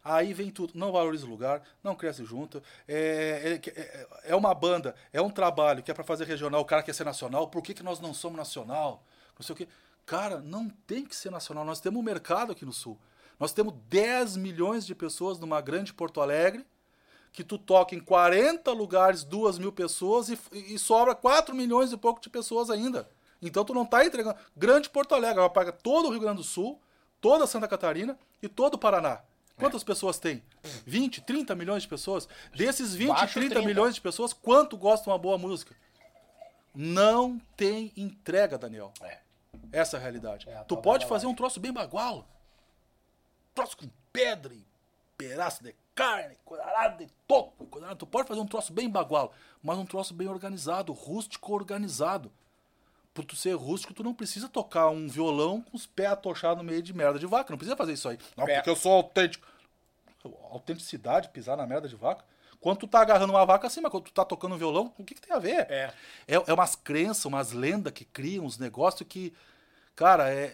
Aí 0.03 0.33
vem 0.33 0.51
tudo, 0.51 0.73
não 0.75 0.91
valoriza 0.91 1.25
o 1.25 1.29
lugar, 1.29 1.61
não 1.83 1.95
cresce 1.95 2.25
junto. 2.25 2.61
É, 2.87 3.59
é- 3.65 3.69
é- 3.79 4.07
é 4.31 4.35
uma 4.35 4.53
banda, 4.53 4.95
é 5.13 5.21
um 5.21 5.29
trabalho 5.29 5.81
que 5.81 5.91
é 5.91 5.93
para 5.93 6.03
fazer 6.03 6.25
regional, 6.25 6.61
o 6.61 6.65
cara 6.65 6.83
quer 6.83 6.93
ser 6.93 7.03
nacional, 7.05 7.47
por 7.47 7.61
que, 7.61 7.73
que 7.73 7.83
nós 7.83 7.99
não 7.99 8.13
somos 8.13 8.37
nacional? 8.37 9.01
Não 9.37 9.45
sei 9.45 9.53
o 9.53 9.55
quê. 9.57 9.67
Cara, 10.05 10.39
não 10.39 10.69
tem 10.87 11.05
que 11.05 11.15
ser 11.15 11.31
nacional. 11.31 11.63
Nós 11.63 11.79
temos 11.79 11.99
um 11.99 12.03
mercado 12.03 12.51
aqui 12.51 12.65
no 12.65 12.73
Sul. 12.73 12.97
Nós 13.39 13.53
temos 13.53 13.73
10 13.89 14.37
milhões 14.37 14.85
de 14.85 14.93
pessoas 14.93 15.39
numa 15.39 15.61
grande 15.61 15.93
Porto 15.93 16.21
Alegre, 16.21 16.65
que 17.33 17.43
tu 17.43 17.57
toca 17.57 17.95
em 17.95 17.99
40 17.99 18.71
lugares, 18.71 19.23
2 19.23 19.57
mil 19.57 19.71
pessoas 19.71 20.29
e, 20.29 20.37
e 20.51 20.77
sobra 20.77 21.15
4 21.15 21.55
milhões 21.55 21.91
e 21.91 21.97
pouco 21.97 22.21
de 22.21 22.29
pessoas 22.29 22.69
ainda. 22.69 23.09
Então 23.41 23.65
tu 23.65 23.73
não 23.73 23.85
tá 23.85 24.05
entregando. 24.05 24.37
Grande 24.55 24.89
Porto 24.89 25.15
Alegre, 25.15 25.39
ela 25.39 25.49
paga 25.49 25.71
todo 25.71 26.07
o 26.07 26.11
Rio 26.11 26.19
Grande 26.19 26.37
do 26.37 26.43
Sul, 26.43 26.79
toda 27.19 27.47
Santa 27.47 27.67
Catarina 27.67 28.17
e 28.41 28.47
todo 28.47 28.75
o 28.75 28.77
Paraná. 28.77 29.21
Quantas 29.57 29.83
pessoas 29.83 30.17
tem? 30.17 30.43
20, 30.85 31.21
30 31.21 31.55
milhões 31.55 31.83
de 31.83 31.89
pessoas? 31.89 32.27
Desses 32.53 32.95
20, 32.95 33.09
Baixo 33.09 33.33
30, 33.33 33.55
30. 33.55 33.67
milhões 33.67 33.95
de 33.95 34.01
pessoas, 34.01 34.33
quanto 34.33 34.75
gostam 34.75 35.05
de 35.05 35.09
uma 35.11 35.17
boa 35.17 35.37
música? 35.37 35.75
Não 36.73 37.39
tem 37.55 37.91
entrega, 37.95 38.57
Daniel. 38.57 38.91
É. 39.01 39.19
Essa 39.71 39.97
é 39.97 39.99
a 39.99 40.01
realidade. 40.01 40.49
É 40.49 40.57
a 40.57 40.63
tu 40.63 40.77
pode 40.77 41.05
fazer 41.05 41.27
um 41.27 41.35
troço 41.35 41.59
bem 41.59 41.71
bagual. 41.71 42.27
Troço 43.53 43.77
com 43.77 43.89
pedra 44.11 44.53
e 44.53 44.65
pedaço 45.17 45.63
de 45.63 45.75
carne, 45.93 46.35
cuidado 46.43 46.97
de 46.97 47.07
toco. 47.27 47.67
Tu 47.97 48.07
pode 48.07 48.27
fazer 48.27 48.39
um 48.39 48.45
troço 48.45 48.73
bem 48.73 48.89
bagual, 48.89 49.33
mas 49.61 49.77
um 49.77 49.85
troço 49.85 50.13
bem 50.13 50.27
organizado, 50.27 50.91
rústico 50.93 51.53
organizado. 51.53 52.31
Por 53.13 53.25
tu 53.25 53.35
ser 53.35 53.53
rústico, 53.53 53.93
tu 53.93 54.03
não 54.03 54.13
precisa 54.13 54.47
tocar 54.47 54.89
um 54.89 55.07
violão 55.07 55.61
com 55.61 55.75
os 55.75 55.85
pés 55.85 56.11
atochados 56.11 56.57
no 56.57 56.63
meio 56.63 56.81
de 56.81 56.93
merda 56.93 57.19
de 57.19 57.25
vaca. 57.25 57.51
Não 57.51 57.57
precisa 57.57 57.75
fazer 57.75 57.93
isso 57.93 58.07
aí. 58.07 58.17
Não, 58.37 58.47
É. 58.47 58.55
porque 58.55 58.69
eu 58.69 58.75
sou 58.75 58.93
autêntico. 58.93 59.45
Autenticidade, 60.49 61.29
pisar 61.29 61.57
na 61.57 61.65
merda 61.65 61.87
de 61.89 61.95
vaca. 61.95 62.23
Quando 62.59 62.77
tu 62.77 62.87
tá 62.87 63.01
agarrando 63.01 63.33
uma 63.33 63.45
vaca 63.45 63.67
assim, 63.67 63.81
mas 63.81 63.91
quando 63.91 64.03
tu 64.03 64.13
tá 64.13 64.23
tocando 64.23 64.53
um 64.53 64.57
violão, 64.57 64.93
o 64.97 65.03
que, 65.03 65.15
que 65.15 65.21
tem 65.21 65.35
a 65.35 65.39
ver? 65.39 65.65
É. 65.69 65.93
É, 66.27 66.35
é 66.35 66.53
umas 66.53 66.75
crenças, 66.75 67.25
umas 67.25 67.51
lendas 67.51 67.91
que 67.91 68.05
criam, 68.05 68.45
uns 68.45 68.57
negócios 68.57 69.05
que. 69.07 69.33
Cara, 69.95 70.33
é, 70.33 70.45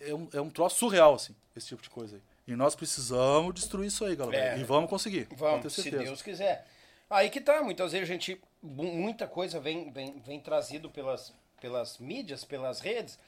é, 0.00 0.10
é, 0.10 0.14
um, 0.14 0.28
é 0.32 0.40
um 0.40 0.50
troço 0.50 0.76
surreal, 0.78 1.14
assim, 1.14 1.34
esse 1.56 1.68
tipo 1.68 1.82
de 1.82 1.90
coisa 1.90 2.16
aí. 2.16 2.22
E 2.46 2.56
nós 2.56 2.74
precisamos 2.74 3.54
destruir 3.54 3.88
isso 3.88 4.04
aí, 4.04 4.16
galera. 4.16 4.56
É. 4.56 4.58
E 4.58 4.64
vamos 4.64 4.88
conseguir. 4.88 5.28
Vamos, 5.32 5.72
se. 5.74 5.90
Deus 5.90 6.22
quiser. 6.22 6.66
Aí 7.10 7.28
que 7.30 7.40
tá, 7.40 7.62
muitas 7.62 7.92
vezes 7.92 8.08
a 8.08 8.12
gente. 8.12 8.40
mu- 8.62 8.92
Muita 8.94 9.26
coisa 9.26 9.60
vem, 9.60 9.90
vem, 9.90 10.18
vem 10.26 10.40
trazido 10.40 10.88
pelas, 10.90 11.32
pelas 11.60 11.98
mídias, 11.98 12.44
pelas 12.44 12.80
redes. 12.80 13.18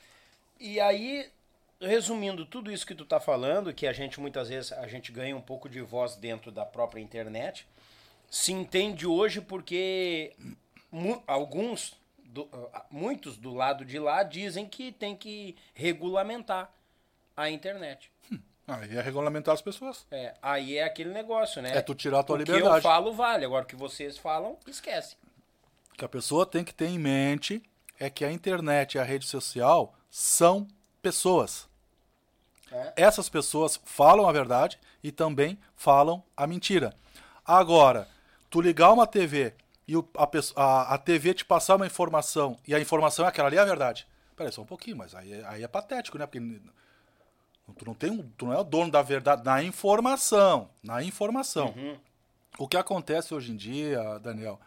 E 0.59 0.81
aí, 0.81 1.31
resumindo 1.81 2.45
tudo 2.47 2.73
isso 2.73 2.87
que 2.87 2.95
tu 2.95 3.05
tá 3.05 3.21
falando, 3.21 3.73
que 3.75 3.87
a 3.87 3.93
gente 3.93 4.19
muitas 4.21 4.49
vezes 4.49 4.73
a 4.73 4.87
gente 4.89 5.13
ganha 5.13 5.37
um 5.37 5.41
pouco 5.41 5.69
de 5.69 5.81
voz 5.83 6.17
dentro 6.17 6.51
da 6.51 6.65
própria 6.65 7.01
internet, 7.01 7.67
se 8.31 8.53
entende 8.53 9.07
hoje 9.07 9.41
porque 9.41 10.33
alguns, 11.27 11.97
do- 12.33 12.49
ah, 12.73 12.85
muitos 12.91 13.37
do 13.37 13.53
lado 13.53 13.85
de 13.85 13.99
lá 13.99 14.23
dizem 14.23 14.67
que 14.67 14.93
tem 14.93 15.17
que 15.17 15.57
regulamentar 15.75 16.71
a 17.37 17.51
internet. 17.51 18.11
Aí 18.67 18.97
é 18.97 19.01
regulamentar 19.01 19.53
as 19.53 19.61
pessoas. 19.61 20.07
É, 20.13 20.35
aí 20.41 20.79
é 20.79 20.85
aquele 20.85 21.11
negócio, 21.13 21.61
né? 21.61 21.77
É 21.77 21.83
tu 21.83 21.93
tirar 21.95 22.21
a 22.21 22.23
tua 22.23 22.37
o 22.37 22.39
que 22.39 22.45
liberdade. 22.45 22.77
eu 22.77 22.83
falo 22.83 23.13
vale, 23.13 23.45
agora 23.45 23.65
o 23.65 23.67
que 23.67 23.75
vocês 23.75 24.17
falam, 24.17 24.57
esquece. 24.67 25.17
O 25.93 25.97
que 25.97 26.05
a 26.05 26.09
pessoa 26.09 26.47
tem 26.47 26.63
que 26.63 26.73
ter 26.73 26.87
em 26.87 26.99
mente 26.99 27.61
é 27.99 28.09
que 28.09 28.25
a 28.25 28.31
internet 28.31 28.95
e 28.95 28.99
a 29.01 29.03
rede 29.03 29.27
social 29.27 29.93
são 30.09 30.69
pessoas. 31.03 31.69
É. 32.71 32.93
Essas 32.97 33.29
pessoas 33.29 33.81
falam 33.85 34.29
a 34.29 34.33
verdade 34.33 34.79
e 35.03 35.11
também 35.11 35.59
falam 35.75 36.23
a 36.37 36.47
mentira. 36.47 36.95
Agora, 37.45 38.07
tu 38.49 38.61
ligar 38.61 38.93
uma 38.93 39.07
TV 39.07 39.53
e 39.91 39.97
o- 39.97 40.09
a, 40.17 40.29
a- 40.57 40.95
a 40.95 40.99
TV 40.99 41.35
te 41.35 41.45
passar 41.45 41.77
uma 41.77 41.87
informação 41.87 42.57
e 42.67 42.75
a 42.75 42.81
informação 42.81 43.25
é 43.25 43.29
aquela 43.29 43.49
ali 43.49 43.57
é 43.57 43.61
a 43.61 43.65
verdade. 43.65 44.07
Peraí, 44.37 44.53
só 44.53 44.63
um 44.63 44.67
pouquinho, 44.67 44.97
mas 44.97 45.15
aí, 45.15 45.33
é- 45.33 45.45
aí 45.47 45.63
é 45.63 45.69
patético, 45.69 46.17
né? 46.19 46.27
Porque 46.27 46.51
tu 47.79 47.85
não, 47.85 47.95
tem 47.95 48.17
tu 48.37 48.47
não 48.47 48.53
é 48.53 48.59
o 48.59 48.65
dono 48.65 48.91
da 48.91 49.03
verdade 49.03 49.45
na 49.45 49.63
informação. 49.63 50.71
Na 50.83 51.03
informação. 51.03 51.75
O 52.59 52.67
que 52.69 52.77
acontece 52.77 53.33
hoje 53.35 53.53
em 53.53 53.57
dia, 53.57 54.19
Daniel, 54.19 54.61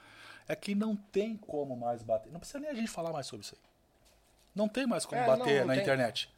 é 0.48 0.56
que 0.56 0.74
não 0.76 0.96
tem 0.96 1.36
como 1.38 1.76
mais 1.76 2.02
bater. 2.02 2.32
Não 2.32 2.40
precisa 2.40 2.60
nem 2.60 2.70
a 2.70 2.74
gente 2.74 2.90
falar 2.90 3.12
mais 3.12 3.26
sobre 3.28 3.46
isso 3.46 3.56
aí. 3.56 3.62
Não 4.56 4.68
tem 4.68 4.86
mais 4.86 5.06
como 5.06 5.22
É, 5.22 5.26
bater 5.26 5.40
não, 5.54 5.60
não 5.62 5.66
na 5.68 5.74
tem. 5.74 5.82
internet. 5.82 6.30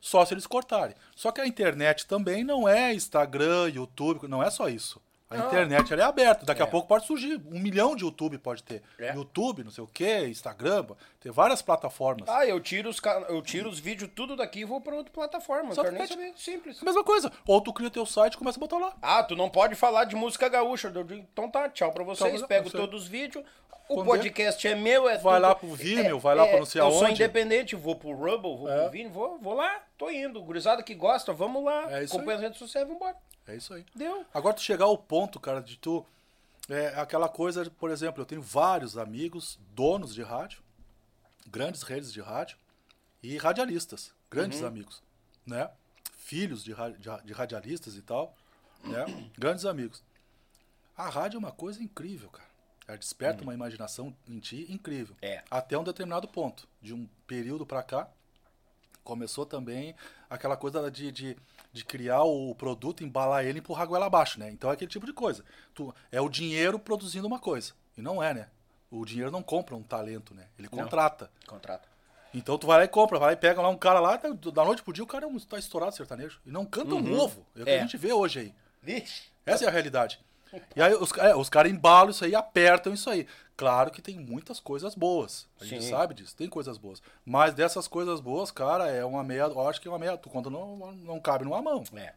Só 0.00 0.24
se 0.24 0.32
eles 0.32 0.46
cortarem. 0.46 0.94
Só 1.14 1.30
que 1.30 1.40
a 1.40 1.46
internet 1.46 2.06
também 2.06 2.42
não 2.44 2.66
é 2.68 2.94
Instagram, 2.94 3.68
YouTube, 3.68 4.26
não 4.28 4.42
é 4.42 4.48
só 4.50 4.68
isso. 4.68 5.02
A 5.28 5.38
internet 5.38 5.92
ela 5.92 6.02
é 6.02 6.04
aberta. 6.04 6.46
Daqui 6.46 6.62
a 6.62 6.66
pouco 6.66 6.86
pode 6.86 7.04
surgir. 7.04 7.40
Um 7.50 7.58
milhão 7.58 7.96
de 7.96 8.04
YouTube 8.04 8.38
pode 8.38 8.62
ter. 8.62 8.80
É. 8.98 9.12
YouTube, 9.14 9.64
não 9.64 9.70
sei 9.72 9.82
o 9.82 9.86
quê, 9.88 10.26
Instagram, 10.28 10.86
tem 11.18 11.32
várias 11.32 11.60
plataformas. 11.60 12.28
Ah, 12.28 12.46
eu 12.46 12.60
tiro 12.60 12.88
os, 12.88 13.00
eu 13.28 13.42
tiro 13.42 13.68
os 13.68 13.80
vídeos 13.80 14.08
tudo 14.14 14.36
daqui 14.36 14.60
e 14.60 14.64
vou 14.64 14.80
pra 14.80 14.94
outra 14.94 15.12
plataforma. 15.12 15.74
Só 15.74 15.82
quero 15.82 15.96
nem 15.96 16.06
saber. 16.06 16.32
Simples. 16.36 16.80
A 16.80 16.84
mesma 16.84 17.02
coisa. 17.02 17.32
Ou 17.46 17.60
tu 17.60 17.72
cria 17.72 17.90
teu 17.90 18.06
site 18.06 18.34
e 18.34 18.38
começa 18.38 18.56
a 18.56 18.60
botar 18.60 18.78
lá. 18.78 18.94
Ah, 19.02 19.22
tu 19.24 19.34
não 19.34 19.50
pode 19.50 19.74
falar 19.74 20.04
de 20.04 20.14
música 20.14 20.48
gaúcha. 20.48 20.92
Então 21.10 21.50
tá, 21.50 21.68
tchau 21.68 21.90
pra 21.92 22.04
vocês. 22.04 22.38
Tchau, 22.38 22.46
Pego 22.48 22.70
todos 22.70 23.02
os 23.02 23.08
vídeos. 23.08 23.44
O 23.88 23.94
Quando 23.96 24.06
podcast 24.06 24.66
é 24.66 24.74
meu, 24.74 25.08
é 25.08 25.16
Vai 25.18 25.34
tudo- 25.34 25.42
lá 25.48 25.54
pro 25.54 25.68
Vimeo, 25.74 26.18
vai 26.18 26.34
lá 26.34 26.44
pra 26.46 26.58
não 26.58 26.66
sei 26.66 26.80
Eu 26.80 26.90
sou 26.90 27.02
aonde. 27.06 27.14
independente, 27.22 27.76
vou 27.76 27.94
pro 27.94 28.10
Rubble, 28.12 28.56
vou 28.56 28.68
É. 28.68 28.82
pro 28.82 28.90
Vimeo, 28.90 29.12
vou, 29.12 29.38
vou 29.38 29.54
lá, 29.54 29.80
tô 29.96 30.10
indo. 30.10 30.42
Gurizada 30.42 30.82
que 30.82 30.92
gosta, 30.92 31.32
vamos 31.32 31.64
lá. 31.64 31.92
É 31.92 32.02
isso 32.02 32.16
Acompanha 32.16 32.36
as 32.36 32.42
redes 32.42 32.58
sociais, 32.58 32.86
vambora. 32.88 33.14
É 33.46 33.56
isso 33.56 33.72
aí. 33.72 33.84
Deu. 33.94 34.24
Agora 34.34 34.54
tu 34.54 34.62
chegar 34.62 34.86
ao 34.86 34.98
ponto, 34.98 35.38
cara, 35.38 35.60
de 35.60 35.76
tu. 35.76 36.04
É 36.68 36.98
aquela 37.00 37.28
coisa, 37.28 37.70
por 37.70 37.90
exemplo, 37.90 38.20
eu 38.20 38.26
tenho 38.26 38.42
vários 38.42 38.98
amigos, 38.98 39.58
donos 39.72 40.12
de 40.12 40.22
rádio, 40.22 40.60
grandes 41.46 41.82
redes 41.82 42.12
de 42.12 42.20
rádio 42.20 42.58
e 43.22 43.36
radialistas, 43.36 44.12
grandes 44.28 44.64
amigos, 44.64 45.00
né? 45.46 45.70
Filhos 46.16 46.64
de, 46.64 46.74
de, 46.74 47.24
de 47.24 47.32
radialistas 47.32 47.94
e 47.94 48.02
tal, 48.02 48.34
né? 48.82 49.04
Grandes 49.38 49.64
amigos. 49.64 50.02
A 50.96 51.08
rádio 51.08 51.36
é 51.36 51.38
uma 51.38 51.52
coisa 51.52 51.80
incrível, 51.80 52.28
cara. 52.30 52.48
Ela 52.88 52.98
desperta 52.98 53.42
uma 53.42 53.54
imaginação 53.54 54.14
em 54.26 54.38
ti 54.38 54.66
incrível. 54.68 55.14
É. 55.20 55.42
Até 55.50 55.76
um 55.76 55.84
determinado 55.84 56.26
ponto. 56.28 56.68
De 56.80 56.94
um 56.94 57.08
período 57.26 57.66
pra 57.66 57.82
cá, 57.82 58.08
começou 59.04 59.44
também 59.44 59.94
aquela 60.30 60.56
coisa 60.56 60.90
de, 60.90 61.10
de, 61.10 61.36
de 61.76 61.84
criar 61.84 62.22
o 62.24 62.54
produto, 62.54 63.04
embalar 63.04 63.44
ele 63.44 63.58
e 63.58 63.60
empurrar 63.60 63.84
a 63.84 63.86
goela 63.86 64.06
abaixo, 64.06 64.40
né? 64.40 64.50
Então 64.50 64.70
é 64.70 64.72
aquele 64.74 64.90
tipo 64.90 65.06
de 65.06 65.12
coisa. 65.12 65.44
Tu, 65.74 65.94
é 66.10 66.20
o 66.20 66.28
dinheiro 66.28 66.78
produzindo 66.78 67.26
uma 67.26 67.38
coisa. 67.38 67.72
E 67.96 68.02
não 68.02 68.22
é, 68.22 68.32
né? 68.34 68.48
O 68.90 69.04
dinheiro 69.04 69.30
não 69.30 69.42
compra 69.42 69.76
um 69.76 69.82
talento, 69.82 70.34
né? 70.34 70.46
Ele 70.58 70.68
contrata. 70.68 71.30
Contrato. 71.46 71.88
Então 72.34 72.58
tu 72.58 72.66
vai 72.66 72.78
lá 72.78 72.84
e 72.84 72.88
compra, 72.88 73.18
vai 73.18 73.28
lá 73.28 73.32
e 73.32 73.36
pega 73.36 73.60
lá 73.62 73.68
um 73.68 73.76
cara 73.78 74.00
lá, 74.00 74.18
tá- 74.18 74.28
da 74.52 74.64
noite 74.64 74.82
pro 74.82 74.92
dia 74.92 75.04
o 75.04 75.06
cara 75.06 75.24
é 75.24 75.28
um, 75.28 75.38
tá 75.38 75.58
estourado 75.58 75.94
sertanejo. 75.94 76.40
E 76.44 76.50
não 76.50 76.64
canta 76.66 76.94
um 76.94 77.18
ovo. 77.18 77.46
É 77.56 77.60
o 77.62 77.64
que 77.64 77.70
É. 77.70 77.78
a 77.78 77.82
gente 77.82 77.96
vê 77.96 78.12
hoje 78.12 78.40
aí. 78.40 78.54
Vixe. 78.82 79.24
Essa 79.44 79.64
é 79.64 79.68
a 79.68 79.70
realidade. 79.70 80.20
E 80.74 80.80
aí 80.82 80.94
os, 80.94 81.12
é, 81.18 81.34
os 81.34 81.48
caras 81.48 81.70
embalam 81.72 82.10
isso 82.10 82.24
aí, 82.24 82.34
apertam 82.34 82.92
isso 82.94 83.10
aí. 83.10 83.26
Claro 83.56 83.90
que 83.90 84.02
tem 84.02 84.18
muitas 84.18 84.60
coisas 84.60 84.94
boas. 84.94 85.48
A 85.58 85.64
gente 85.64 85.84
Sim. 85.84 85.90
sabe 85.90 86.12
disso, 86.12 86.36
tem 86.36 86.48
coisas 86.48 86.76
boas. 86.76 87.02
Mas 87.24 87.54
dessas 87.54 87.88
coisas 87.88 88.20
boas, 88.20 88.50
cara, 88.50 88.90
é 88.90 89.04
uma 89.04 89.24
meia. 89.24 89.42
Eu 89.42 89.66
acho 89.66 89.80
que 89.80 89.88
é 89.88 89.90
uma 89.90 89.98
meia. 89.98 90.18
Tu 90.18 90.28
quando 90.28 90.50
não, 90.50 90.92
não 90.92 91.18
cabe 91.18 91.44
numa 91.44 91.62
mão. 91.62 91.82
É. 91.94 92.12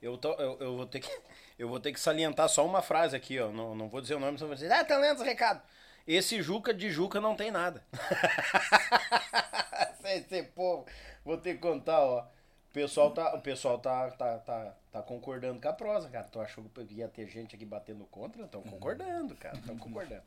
Eu, 0.00 0.16
tô, 0.16 0.32
eu, 0.34 0.56
eu 0.60 0.76
vou 0.76 0.86
ter 0.86 1.00
que, 1.00 1.10
eu 1.58 1.68
vou 1.68 1.78
ter 1.78 1.92
que 1.92 2.00
salientar 2.00 2.48
só 2.48 2.64
uma 2.64 2.80
frase 2.80 3.14
aqui, 3.14 3.38
ó. 3.38 3.50
Não, 3.50 3.74
não 3.74 3.88
vou 3.88 4.00
dizer 4.00 4.14
o 4.14 4.20
nome, 4.20 4.38
só 4.38 4.46
vou 4.46 4.54
dizer, 4.54 4.72
ah, 4.72 4.84
tá 4.84 4.96
lendo 4.96 5.16
esse 5.16 5.24
recado. 5.24 5.60
Esse 6.06 6.42
Juca 6.42 6.72
de 6.72 6.90
Juca 6.90 7.20
não 7.20 7.34
tem 7.34 7.50
nada. 7.50 7.82
esse 10.04 10.42
povo, 10.42 10.86
vou 11.24 11.38
ter 11.38 11.54
que 11.54 11.60
contar, 11.60 12.00
ó. 12.00 12.26
O 12.74 12.80
pessoal 12.82 13.12
tá, 13.12 13.34
o 13.36 13.40
pessoal 13.40 13.78
tá, 13.78 14.10
tá, 14.10 14.38
tá, 14.38 14.74
tá 14.90 15.00
concordando 15.00 15.60
com 15.60 15.68
a 15.68 15.72
prosa, 15.72 16.08
cara. 16.08 16.24
Tu 16.24 16.40
achou 16.40 16.64
que 16.64 16.94
ia 16.94 17.06
ter 17.06 17.28
gente 17.28 17.54
aqui 17.54 17.64
batendo 17.64 18.04
contra? 18.06 18.42
Estão 18.42 18.62
concordando, 18.62 19.36
cara. 19.36 19.56
Estão 19.56 19.78
concordando. 19.78 20.22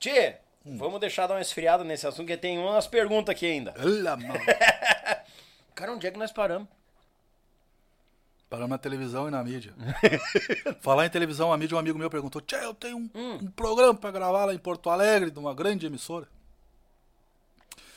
Tchê, 0.00 0.34
vamos 0.64 0.98
deixar 0.98 1.28
dar 1.28 1.34
uma 1.34 1.40
esfriada 1.40 1.84
nesse 1.84 2.04
assunto, 2.04 2.26
que 2.26 2.36
tem 2.36 2.58
umas 2.58 2.88
perguntas 2.88 3.32
aqui 3.32 3.46
ainda. 3.46 3.72
Olha, 3.78 4.16
mano. 4.18 4.34
Cara, 5.72 5.92
onde 5.92 6.04
é 6.08 6.10
que 6.10 6.18
nós 6.18 6.32
paramos? 6.32 6.66
Paramos 8.50 8.70
na 8.70 8.78
televisão 8.78 9.28
e 9.28 9.30
na 9.30 9.44
mídia. 9.44 9.72
Falar 10.82 11.06
em 11.06 11.10
televisão, 11.10 11.52
a 11.52 11.56
mídia, 11.56 11.76
um 11.76 11.78
amigo 11.78 11.96
meu 11.96 12.10
perguntou: 12.10 12.42
Tchê, 12.42 12.56
eu 12.56 12.74
tenho 12.74 12.96
um, 12.98 13.10
Hum. 13.14 13.38
um 13.40 13.50
programa 13.52 13.94
pra 13.94 14.10
gravar 14.10 14.46
lá 14.46 14.52
em 14.52 14.58
Porto 14.58 14.90
Alegre, 14.90 15.30
de 15.30 15.38
uma 15.38 15.54
grande 15.54 15.86
emissora. 15.86 16.26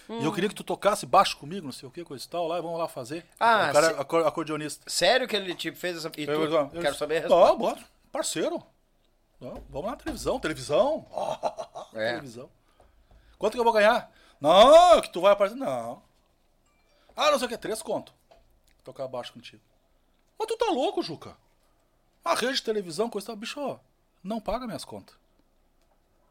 E 0.10 0.14
Hum. 0.14 0.24
eu 0.24 0.32
queria 0.34 0.48
que 0.50 0.56
tu 0.56 0.64
tocasse 0.64 1.06
baixo 1.06 1.36
comigo, 1.38 1.66
não 1.66 1.72
sei 1.74 1.88
o 1.88 1.92
que, 1.92 2.04
coisa 2.04 2.24
e 2.24 2.28
tal, 2.30 2.48
lá, 2.48 2.58
e 2.58 2.62
vamos 2.62 2.80
lá 2.80 2.88
fazer. 2.88 3.26
Ah, 3.40 3.68
o 3.70 3.74
cara 3.74 3.88
se- 3.90 3.94
é 3.96 4.00
acor- 4.02 4.26
acordeonista. 4.26 4.90
Sério 4.90 5.28
que 5.28 5.36
ele 5.36 5.54
te 5.54 5.72
fez 5.74 5.98
essa. 5.98 6.08
E 6.18 6.26
tu, 6.26 6.32
Eu- 6.32 6.46
eu- 6.46 6.70
eu- 6.74 6.82
quero 6.82 6.96
saber 6.96 7.18
a 7.18 7.20
resposta. 7.22 7.48
Não, 7.52 7.58
bora. 7.58 7.84
Parceiro. 8.12 8.64
Não, 9.40 9.62
vamos 9.70 9.86
lá 9.86 9.92
na 9.92 9.98
televisão. 9.98 10.40
Televisão. 10.40 11.06
É. 11.94 12.10
Televisão. 12.12 12.50
Quanto 13.38 13.54
que 13.54 13.60
eu 13.60 13.64
vou 13.64 13.74
ganhar? 13.74 14.10
Não, 14.40 15.02
que 15.02 15.10
tu 15.12 15.22
vai 15.22 15.34
aparecer. 15.34 15.58
Não. 15.58 16.02
Ah, 17.16 17.30
não 17.32 17.38
sei 17.40 17.48
o 17.48 17.50
que. 17.50 17.58
Três 17.58 17.82
conto. 17.82 18.14
Tocar 18.84 19.08
baixo 19.08 19.34
contigo. 19.34 19.62
Mas 20.40 20.48
tu 20.48 20.56
tá 20.58 20.68
louco, 20.68 21.02
Juca. 21.04 21.36
A 22.24 22.34
rede 22.34 22.56
de 22.56 22.64
televisão, 22.64 23.10
coisa 23.10 23.26
e 23.26 23.28
tal. 23.28 23.36
Bicho, 23.36 23.80
não 24.24 24.40
paga 24.40 24.66
minhas 24.66 24.86
contas. 24.86 25.16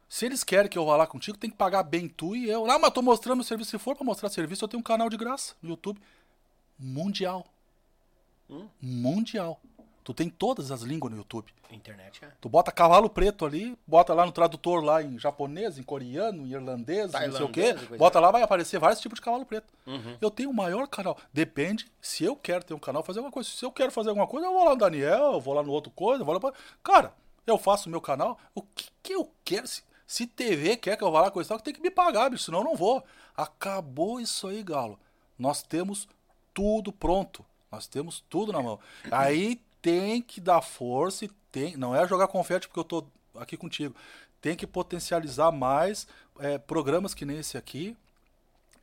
Se 0.07 0.25
eles 0.25 0.43
querem 0.43 0.69
que 0.69 0.77
eu 0.77 0.85
vá 0.85 0.95
lá 0.95 1.05
contigo, 1.05 1.37
tem 1.37 1.49
que 1.49 1.57
pagar 1.57 1.83
bem 1.83 2.07
tu 2.07 2.35
e 2.35 2.49
eu. 2.49 2.69
Ah, 2.69 2.79
mas 2.79 2.91
tô 2.91 3.01
mostrando 3.01 3.37
meu 3.37 3.45
serviço. 3.45 3.71
Se 3.71 3.77
for 3.77 3.95
pra 3.95 4.05
mostrar 4.05 4.29
serviço, 4.29 4.63
eu 4.63 4.67
tenho 4.67 4.79
um 4.79 4.83
canal 4.83 5.09
de 5.09 5.17
graça 5.17 5.55
no 5.61 5.69
YouTube. 5.69 5.99
Mundial. 6.79 7.45
Mundial. 8.81 9.59
Tu 10.03 10.13
tem 10.13 10.29
todas 10.29 10.71
as 10.71 10.83
línguas 10.83 11.11
no 11.11 11.17
YouTube. 11.17 11.53
Internet, 11.69 12.23
é. 12.23 12.31
Tu 12.39 12.47
bota 12.47 12.71
cavalo 12.71 13.09
preto 13.09 13.45
ali, 13.45 13.77
bota 13.85 14.13
lá 14.13 14.25
no 14.25 14.31
tradutor 14.31 14.81
lá 14.81 15.03
em 15.03 15.19
japonês, 15.19 15.77
em 15.77 15.83
coreano, 15.83 16.47
em 16.47 16.51
irlandês, 16.51 17.11
não 17.11 17.31
sei 17.33 17.45
o 17.45 17.49
quê. 17.49 17.75
Uhum. 17.91 17.97
Bota 17.97 18.17
lá, 18.17 18.31
vai 18.31 18.41
aparecer 18.41 18.79
vários 18.79 19.01
tipos 19.01 19.17
de 19.17 19.21
cavalo 19.21 19.45
preto. 19.45 19.67
Eu 20.21 20.31
tenho 20.31 20.49
o 20.49 20.53
maior 20.53 20.87
canal. 20.87 21.17
Depende, 21.33 21.91
se 21.99 22.23
eu 22.23 22.37
quero 22.37 22.63
ter 22.63 22.73
um 22.73 22.79
canal, 22.79 23.03
fazer 23.03 23.19
alguma 23.19 23.33
coisa. 23.33 23.49
Se 23.49 23.65
eu 23.65 23.71
quero 23.71 23.91
fazer 23.91 24.07
alguma 24.07 24.27
coisa, 24.27 24.47
eu 24.47 24.53
vou 24.53 24.63
lá 24.63 24.71
no 24.71 24.77
Daniel, 24.77 25.33
eu 25.33 25.41
vou 25.41 25.53
lá 25.53 25.61
no 25.61 25.73
outro 25.73 25.91
coisa, 25.91 26.21
eu 26.21 26.25
vou 26.25 26.33
lá 26.33 26.39
pra... 26.39 26.53
Cara, 26.81 27.13
eu 27.45 27.57
faço 27.57 27.89
o 27.89 27.91
meu 27.91 27.99
canal, 27.99 28.39
o 28.55 28.61
que, 28.61 28.87
que 29.03 29.13
eu 29.13 29.29
quero? 29.43 29.67
Se, 29.67 29.83
se 30.07 30.25
TV 30.25 30.77
quer 30.77 30.95
que 30.95 31.03
eu 31.03 31.11
vá 31.11 31.21
lá 31.21 31.29
coisa 31.29 31.47
e 31.47 31.49
tal, 31.49 31.59
tem 31.59 31.73
que 31.73 31.81
me 31.81 31.91
pagar, 31.91 32.29
bicho, 32.29 32.45
senão 32.45 32.59
eu 32.59 32.63
não 32.63 32.75
vou. 32.75 33.03
Acabou 33.35 34.21
isso 34.21 34.47
aí, 34.47 34.63
Galo. 34.63 34.97
Nós 35.37 35.61
temos 35.61 36.07
tudo 36.53 36.93
pronto. 36.93 37.45
Nós 37.69 37.87
temos 37.87 38.23
tudo 38.29 38.53
na 38.53 38.63
mão. 38.63 38.79
Aí 39.11 39.61
tem 39.81 40.21
que 40.21 40.39
dar 40.39 40.61
força 40.61 41.25
e 41.25 41.29
tem. 41.51 41.75
Não 41.75 41.93
é 41.93 42.07
jogar 42.07 42.29
confete 42.29 42.67
porque 42.67 42.79
eu 42.79 42.85
tô 42.85 43.05
aqui 43.35 43.57
contigo. 43.57 43.93
Tem 44.39 44.55
que 44.55 44.65
potencializar 44.65 45.51
mais 45.51 46.07
é, 46.39 46.57
programas 46.57 47.13
que 47.13 47.25
nem 47.25 47.39
esse 47.39 47.57
aqui. 47.57 47.95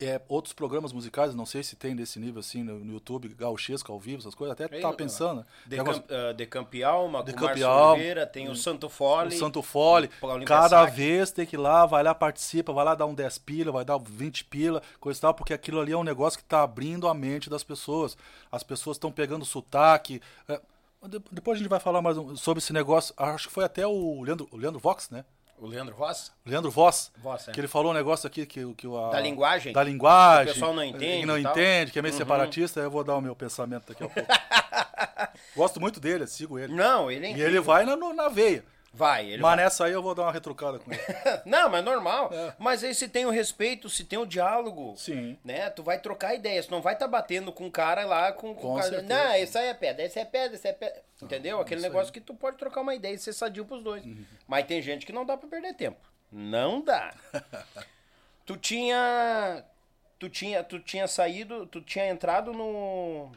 É, 0.05 0.21
outros 0.29 0.53
programas 0.53 0.93
musicais, 0.93 1.35
não 1.35 1.47
sei 1.47 1.63
se 1.63 1.77
tem 1.77 1.95
desse 1.97 2.19
nível 2.19 2.41
assim 2.41 2.63
no, 2.63 2.79
no 2.85 2.93
YouTube, 2.93 3.29
gauchesco 3.29 3.91
ao 3.93 3.99
vivo, 3.99 4.19
essas 4.21 4.35
coisas, 4.35 4.53
até 4.53 4.75
Ei, 4.77 4.81
tava 4.83 4.95
pensando. 4.95 5.41
né? 5.41 5.47
De, 5.67 5.77
Negócio- 5.77 6.03
Camp, 6.03 6.11
ah, 6.13 6.33
de 6.33 6.47
Campialma, 6.47 7.23
De 7.25 7.33
Campialma, 7.33 7.93
Oliveira, 7.93 8.27
tem 8.27 8.49
o 8.49 8.55
Santo 8.57 8.89
Fole. 8.89 9.35
O 9.35 9.39
Santo 9.39 9.63
Fole, 9.63 10.09
cada 10.47 10.85
vez 10.87 11.31
tem 11.31 11.47
que 11.47 11.57
ir 11.57 11.59
lá, 11.59 11.87
vai 11.87 12.03
lá, 12.03 12.15
participa, 12.15 12.73
vai 12.73 12.85
lá 12.85 12.95
dar 12.95 13.07
um 13.07 13.15
10 13.15 13.39
pila, 13.39 13.73
vai 13.73 13.85
dar 13.85 13.99
20 13.99 14.45
pila, 14.45 14.83
coisa 15.01 15.19
e 15.19 15.21
tal, 15.21 15.35
porque 15.35 15.53
aquilo 15.55 15.81
ali 15.81 15.93
é 15.93 15.97
um 15.97 16.05
negócio 16.05 16.39
que 16.39 16.45
tá 16.45 16.63
abrindo 16.63 17.09
a 17.09 17.15
mente 17.15 17.49
das 17.49 17.65
pessoas. 17.65 18.17
As 18.51 18.63
pessoas 18.63 18.97
estão 18.97 19.11
pegando 19.13 19.45
sotaque. 19.45 20.21
é, 20.49 20.61
de- 21.09 21.21
depois 21.31 21.57
a 21.57 21.59
gente 21.61 21.69
vai 21.69 21.81
falar 21.81 22.01
mais 22.01 22.17
um- 22.17 22.35
sobre 22.37 22.59
esse 22.61 22.73
negócio. 22.73 23.15
Acho 23.17 23.49
que 23.49 23.53
foi 23.55 23.65
até 23.65 23.87
o 23.87 24.23
Leandro, 24.23 24.49
o 24.51 24.57
Leandro 24.57 24.81
Vox, 24.81 25.11
né? 25.11 25.25
O 25.59 25.67
Leandro 25.67 25.95
Voss. 25.95 26.33
Leandro 26.45 26.71
Voss, 26.71 27.11
Voss, 27.23 27.49
é. 27.49 27.53
que 27.53 27.61
ele 27.61 27.69
falou 27.69 27.93
um 27.93 27.95
negócio 27.95 28.27
aqui 28.27 28.45
que, 28.45 28.75
que 28.75 28.87
o- 28.87 28.99
a- 28.99 29.11
Da 29.11 29.21
linguagem? 29.21 29.73
Da 29.73 29.83
linguagem. 29.83 30.45
Que 30.47 30.51
o 30.51 30.55
pessoal 30.55 30.75
não 30.75 30.85
entende 30.85 31.21
Que 31.21 31.27
não 31.27 31.39
entende, 31.39 31.93
que 31.93 31.99
é 31.99 32.03
meio 32.03 32.13
Uhum. 32.13 32.19
separatista. 32.19 32.81
Eu 32.81 32.91
vou 32.91 33.03
dar 33.05 33.17
o 33.17 33.21
meu 33.21 33.35
pensamento 33.37 33.87
daqui 33.89 34.05
a 34.05 34.09
pouco. 34.09 34.29
Gosto 35.57 35.81
muito 35.81 36.01
dele, 36.01 36.27
sigo 36.27 36.59
ele. 36.59 36.75
Não, 36.75 37.11
ele 37.11 37.25
é 37.27 37.29
E 37.29 37.33
incrível. 37.33 37.51
ele 37.51 37.61
vai 37.61 37.85
na, 37.87 37.97
na 37.97 38.29
veia. 38.29 38.65
Vai, 38.97 39.29
ele 39.29 39.43
Mas 39.43 39.57
nessa 39.57 39.87
aí 39.87 39.93
eu 39.93 40.01
vou 40.01 40.15
dar 40.15 40.23
uma 40.23 40.33
retrucada 40.33 40.79
com 40.79 40.93
ele. 40.93 41.03
Não, 41.45 41.69
mas 41.69 41.85
normal. 41.85 42.31
É. 42.33 42.55
Mas 42.57 42.85
aí 42.85 42.95
se 42.95 43.09
tem 43.09 43.27
o 43.27 43.31
respeito, 43.31 43.91
se 43.91 44.05
tem 44.05 44.17
o 44.17 44.25
diálogo. 44.25 44.95
Sim. 44.97 45.37
Né? 45.45 45.69
Tu 45.71 45.83
vai 45.83 45.99
trocar 45.99 46.33
ideias. 46.33 46.67
Tu 46.67 46.71
não 46.71 46.81
vai 46.81 46.95
estar 46.95 47.09
batendo 47.09 47.53
com 47.53 47.67
o 47.67 47.71
cara 47.73 48.05
lá 48.05 48.33
com, 48.33 48.55
com, 48.55 48.61
Com 48.61 48.75
o 48.75 48.77
cara. 48.77 48.89
certeza. 48.89 49.25
Não, 49.25 49.35
isso 49.35 49.59
aí 49.59 49.67
é 49.67 49.75
pedra, 49.75 50.05
esse 50.05 50.19
é 50.21 50.25
pedra, 50.25 50.55
esse 50.55 50.69
é 50.69 50.73
pedra. 50.73 51.03
Entendeu? 51.21 51.61
Aquele 51.61 51.81
isso 51.81 51.89
negócio 51.89 52.13
que 52.13 52.21
tu 52.21 52.35
pode 52.35 52.57
trocar 52.57 52.83
uma 52.83 52.95
ideia 52.95 53.15
e 53.15 53.19
ser 53.19 53.33
sadio 53.33 53.65
pros 53.65 53.83
dois. 53.83 54.05
Uhum. 54.05 54.25
Mas 54.47 54.65
tem 54.67 54.81
gente 54.81 55.05
que 55.05 55.13
não 55.13 55.27
dá 55.27 55.37
pra 55.37 55.49
perder 55.49 55.75
tempo. 55.75 55.99
Não 56.31 56.81
dá. 56.81 57.13
tu 58.47 58.57
tinha. 58.57 59.65
Tu 60.21 60.29
tinha, 60.29 60.63
tu 60.63 60.79
tinha 60.79 61.09
saído, 61.09 61.67
tu 61.67 61.81
tinha 61.81 62.07
entrado 62.07 62.53
no. 62.53 63.33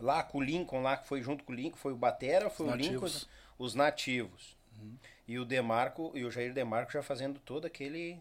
Lá 0.00 0.22
com 0.22 0.38
o 0.38 0.42
Lincoln, 0.42 0.82
lá 0.82 0.96
que 0.96 1.06
foi 1.06 1.22
junto 1.22 1.44
com 1.44 1.52
o 1.52 1.56
Lincoln, 1.56 1.76
foi 1.76 1.92
o 1.92 1.96
Batera, 1.96 2.50
foi 2.50 2.66
Os 2.66 2.72
o 2.72 2.76
Lincoln, 2.76 2.92
nativos. 2.94 3.28
os 3.58 3.74
nativos. 3.74 4.56
E 5.26 5.38
o 5.38 5.44
Demarco, 5.44 6.12
e 6.14 6.24
o 6.24 6.30
Jair 6.30 6.52
Demarco 6.52 6.92
já 6.92 7.02
fazendo 7.02 7.40
todo 7.40 7.66
aquele. 7.66 8.20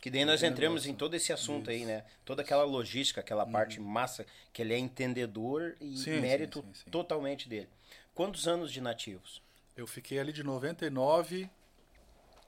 Que 0.00 0.10
daí 0.10 0.24
nós 0.24 0.42
entramos 0.42 0.86
em 0.86 0.94
todo 0.94 1.14
esse 1.14 1.32
assunto 1.32 1.68
aí, 1.70 1.84
né? 1.84 2.04
Toda 2.24 2.42
aquela 2.42 2.64
logística, 2.64 3.20
aquela 3.20 3.44
parte 3.44 3.80
massa, 3.80 4.24
que 4.52 4.62
ele 4.62 4.72
é 4.72 4.78
entendedor 4.78 5.76
e 5.80 5.86
Uhum. 5.86 5.96
Sim, 5.96 6.20
mérito 6.20 6.62
sim, 6.62 6.74
sim. 6.84 6.90
totalmente 6.90 7.48
dele. 7.48 7.68
Quantos 8.14 8.46
anos 8.46 8.70
de 8.72 8.80
nativos? 8.80 9.42
Eu 9.76 9.86
fiquei 9.86 10.18
ali 10.18 10.32
de 10.32 10.42
99, 10.44 11.50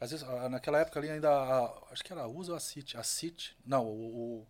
Às 0.00 0.10
vezes, 0.10 0.26
ah, 0.28 0.48
naquela 0.48 0.78
época 0.80 0.98
ali 0.98 1.08
ainda. 1.10 1.30
a- 1.30 1.72
acho 1.92 2.02
que 2.04 2.12
era 2.12 2.22
a 2.22 2.26
USA 2.28 2.50
ou 2.52 2.56
a 2.56 2.60
City. 2.60 2.96
A 2.96 3.04
City. 3.04 3.56
Não, 3.64 3.86
o, 3.86 4.46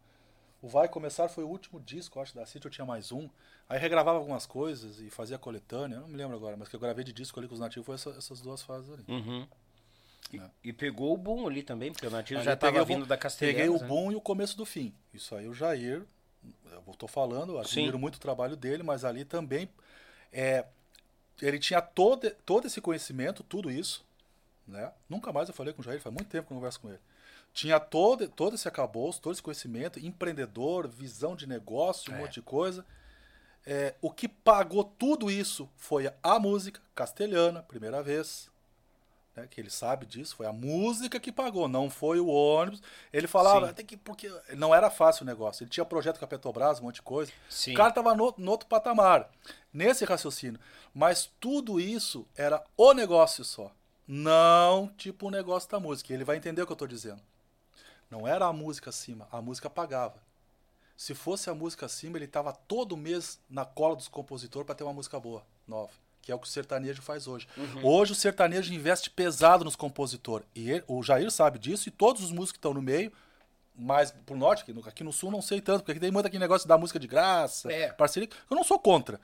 o, 0.62 0.66
o 0.66 0.68
Vai 0.68 0.88
Começar 0.88 1.28
foi 1.28 1.44
o 1.44 1.48
último 1.48 1.78
disco, 1.78 2.18
acho, 2.20 2.34
da 2.34 2.46
City. 2.46 2.64
Eu 2.64 2.70
tinha 2.70 2.86
mais 2.86 3.12
um. 3.12 3.28
Aí 3.68 3.78
regravava 3.78 4.18
algumas 4.18 4.46
coisas 4.46 4.98
e 5.00 5.10
fazia 5.10 5.38
coletânea. 5.38 5.96
Eu 5.96 6.00
não 6.02 6.08
me 6.08 6.16
lembro 6.16 6.36
agora, 6.36 6.56
mas 6.56 6.68
que 6.68 6.76
eu 6.76 6.80
gravei 6.80 7.04
de 7.04 7.12
disco 7.12 7.38
ali 7.38 7.48
com 7.48 7.54
os 7.54 7.60
nativos 7.60 7.84
foi 7.84 7.94
essa- 7.96 8.10
essas 8.18 8.40
duas 8.40 8.62
fases 8.62 8.90
ali. 8.90 9.04
Uhum. 9.08 9.46
E, 10.32 10.38
É. 10.38 10.50
e 10.64 10.72
pegou 10.72 11.12
o 11.12 11.16
boom 11.16 11.46
ali 11.46 11.62
também, 11.62 11.92
porque 11.92 12.06
o 12.06 12.10
nativo 12.10 12.40
Aí 12.40 12.44
já 12.44 12.54
estava 12.54 12.80
o 12.82 12.86
vindo 12.86 13.04
da 13.04 13.16
Castelhanos. 13.16 13.60
Peguei 13.60 13.68
o 13.76 13.80
né? 13.80 13.86
boom 13.86 14.12
e 14.12 14.16
o 14.16 14.20
começo 14.20 14.56
do 14.56 14.64
fim. 14.64 14.94
Isso 15.12 15.34
aí 15.34 15.46
o 15.46 15.52
Jair, 15.54 16.04
eu 16.70 16.94
tô 16.96 17.06
falando, 17.06 17.58
admiro 17.58 17.92
Sim. 17.96 18.00
muito 18.00 18.16
o 18.16 18.20
trabalho 18.20 18.56
dele, 18.56 18.82
mas 18.82 19.04
ali 19.04 19.24
também 19.24 19.68
é, 20.32 20.64
ele 21.40 21.58
tinha 21.58 21.82
todo, 21.82 22.30
todo 22.46 22.66
esse 22.66 22.80
conhecimento, 22.80 23.42
tudo 23.42 23.70
isso, 23.70 24.04
né? 24.66 24.90
Nunca 25.08 25.32
mais 25.32 25.48
eu 25.48 25.54
falei 25.54 25.72
com 25.74 25.82
o 25.82 25.84
Jair, 25.84 26.00
faz 26.00 26.14
muito 26.14 26.28
tempo 26.28 26.46
que 26.46 26.52
eu 26.52 26.56
converso 26.56 26.80
com 26.80 26.88
ele. 26.88 27.00
Tinha 27.52 27.78
todo, 27.78 28.26
todo 28.28 28.54
esse 28.54 28.66
acabouço, 28.66 29.20
todo 29.20 29.34
esse 29.34 29.42
conhecimento, 29.42 29.98
empreendedor, 29.98 30.88
visão 30.88 31.36
de 31.36 31.46
negócio, 31.46 32.10
um 32.10 32.16
É. 32.16 32.20
monte 32.20 32.34
de 32.34 32.42
coisa. 32.42 32.86
É, 33.66 33.94
o 34.00 34.10
que 34.10 34.26
pagou 34.26 34.82
tudo 34.82 35.30
isso 35.30 35.68
foi 35.76 36.10
a 36.22 36.38
música 36.40 36.80
castelhana, 36.94 37.62
primeira 37.62 38.02
vez. 38.02 38.50
Né, 39.34 39.46
que 39.50 39.60
ele 39.60 39.70
sabe 39.70 40.06
disso, 40.06 40.36
foi 40.36 40.46
a 40.46 40.52
música 40.52 41.18
que 41.18 41.32
pagou, 41.32 41.68
não 41.68 41.88
foi 41.88 42.20
o 42.20 42.26
ônibus. 42.26 42.82
Ele 43.12 43.26
falava, 43.26 43.68
Sim. 43.68 43.74
tem 43.74 43.86
que 43.86 43.96
porque 43.96 44.30
não 44.56 44.74
era 44.74 44.90
fácil 44.90 45.22
o 45.24 45.26
negócio. 45.26 45.62
Ele 45.62 45.70
tinha 45.70 45.84
projeto 45.84 46.18
com 46.18 46.24
a 46.24 46.28
Petrobras, 46.28 46.80
um 46.80 46.84
monte 46.84 46.96
de 46.96 47.02
coisa. 47.02 47.32
Sim. 47.48 47.72
O 47.72 47.76
cara 47.76 47.92
tava 47.92 48.14
no, 48.14 48.34
no 48.36 48.50
outro 48.50 48.68
patamar, 48.68 49.30
nesse 49.72 50.04
raciocínio. 50.04 50.60
Mas 50.94 51.30
tudo 51.40 51.80
isso 51.80 52.26
era 52.36 52.62
o 52.76 52.92
negócio 52.92 53.44
só. 53.44 53.72
Não 54.06 54.88
tipo 54.96 55.28
o 55.28 55.30
negócio 55.30 55.70
da 55.70 55.80
música. 55.80 56.12
Ele 56.12 56.24
vai 56.24 56.36
entender 56.36 56.62
o 56.62 56.66
que 56.66 56.72
eu 56.72 56.76
tô 56.76 56.86
dizendo. 56.86 57.22
Não 58.10 58.28
era 58.28 58.44
a 58.44 58.52
música 58.52 58.90
acima, 58.90 59.26
a 59.32 59.40
música 59.40 59.70
pagava. 59.70 60.20
Se 60.94 61.14
fosse 61.14 61.48
a 61.48 61.54
música 61.54 61.86
acima, 61.86 62.18
ele 62.18 62.26
tava 62.26 62.52
todo 62.52 62.96
mês 62.96 63.40
na 63.48 63.64
cola 63.64 63.96
dos 63.96 64.06
compositores 64.06 64.66
para 64.66 64.74
ter 64.74 64.84
uma 64.84 64.92
música 64.92 65.18
boa, 65.18 65.42
nova. 65.66 66.01
Que 66.22 66.30
é 66.32 66.34
o 66.34 66.38
que 66.38 66.46
o 66.46 66.50
sertanejo 66.50 67.02
faz 67.02 67.26
hoje. 67.26 67.46
Hoje 67.82 68.12
o 68.12 68.14
sertanejo 68.14 68.72
investe 68.72 69.10
pesado 69.10 69.64
nos 69.64 69.74
compositores. 69.76 70.46
E 70.54 70.70
ele- 70.70 70.84
o 70.86 71.02
Jair 71.02 71.30
sabe 71.30 71.58
disso, 71.58 71.88
e 71.88 71.92
todos 71.92 72.22
os 72.22 72.30
músicos 72.30 72.52
que 72.52 72.58
estão 72.58 72.72
no 72.72 72.80
meio, 72.80 73.12
mais 73.74 74.12
pro 74.24 74.36
norte, 74.36 74.62
aqui 74.62 74.72
no, 74.72 74.86
aqui 74.88 75.02
no 75.02 75.12
sul 75.12 75.30
não 75.30 75.42
sei 75.42 75.60
tanto, 75.60 75.80
porque 75.80 75.92
aqui 75.92 76.00
tem 76.00 76.10
muito 76.12 76.26
aquele 76.26 76.40
negócio 76.40 76.68
da 76.68 76.78
música 76.78 76.98
de 77.00 77.06
graça, 77.08 77.72
É. 77.72 77.90
parceria. 77.92 78.28
Eu 78.48 78.54
não 78.56 78.62
sou 78.64 78.78
contra. 78.78 79.20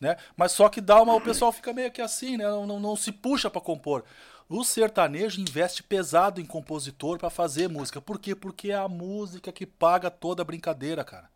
Né? 0.00 0.16
Mas 0.36 0.52
só 0.52 0.68
que 0.68 0.80
dá 0.80 1.02
uma. 1.02 1.14
O 1.16 1.20
pessoal 1.20 1.50
fica 1.52 1.72
meio 1.72 1.90
que 1.90 2.00
assim, 2.00 2.36
né? 2.36 2.44
Não, 2.44 2.64
não, 2.66 2.78
não 2.80 2.94
se 2.96 3.10
puxa 3.10 3.50
para 3.50 3.60
compor. 3.60 4.04
O 4.48 4.62
sertanejo 4.64 5.40
investe 5.40 5.82
pesado 5.82 6.40
em 6.40 6.46
compositor 6.46 7.18
para 7.18 7.28
fazer 7.28 7.68
música. 7.68 8.00
Por 8.00 8.18
quê? 8.18 8.32
Porque 8.34 8.70
é 8.70 8.76
a 8.76 8.86
música 8.88 9.50
que 9.52 9.66
paga 9.66 10.08
toda 10.08 10.40
a 10.40 10.44
brincadeira, 10.44 11.02
cara. 11.04 11.28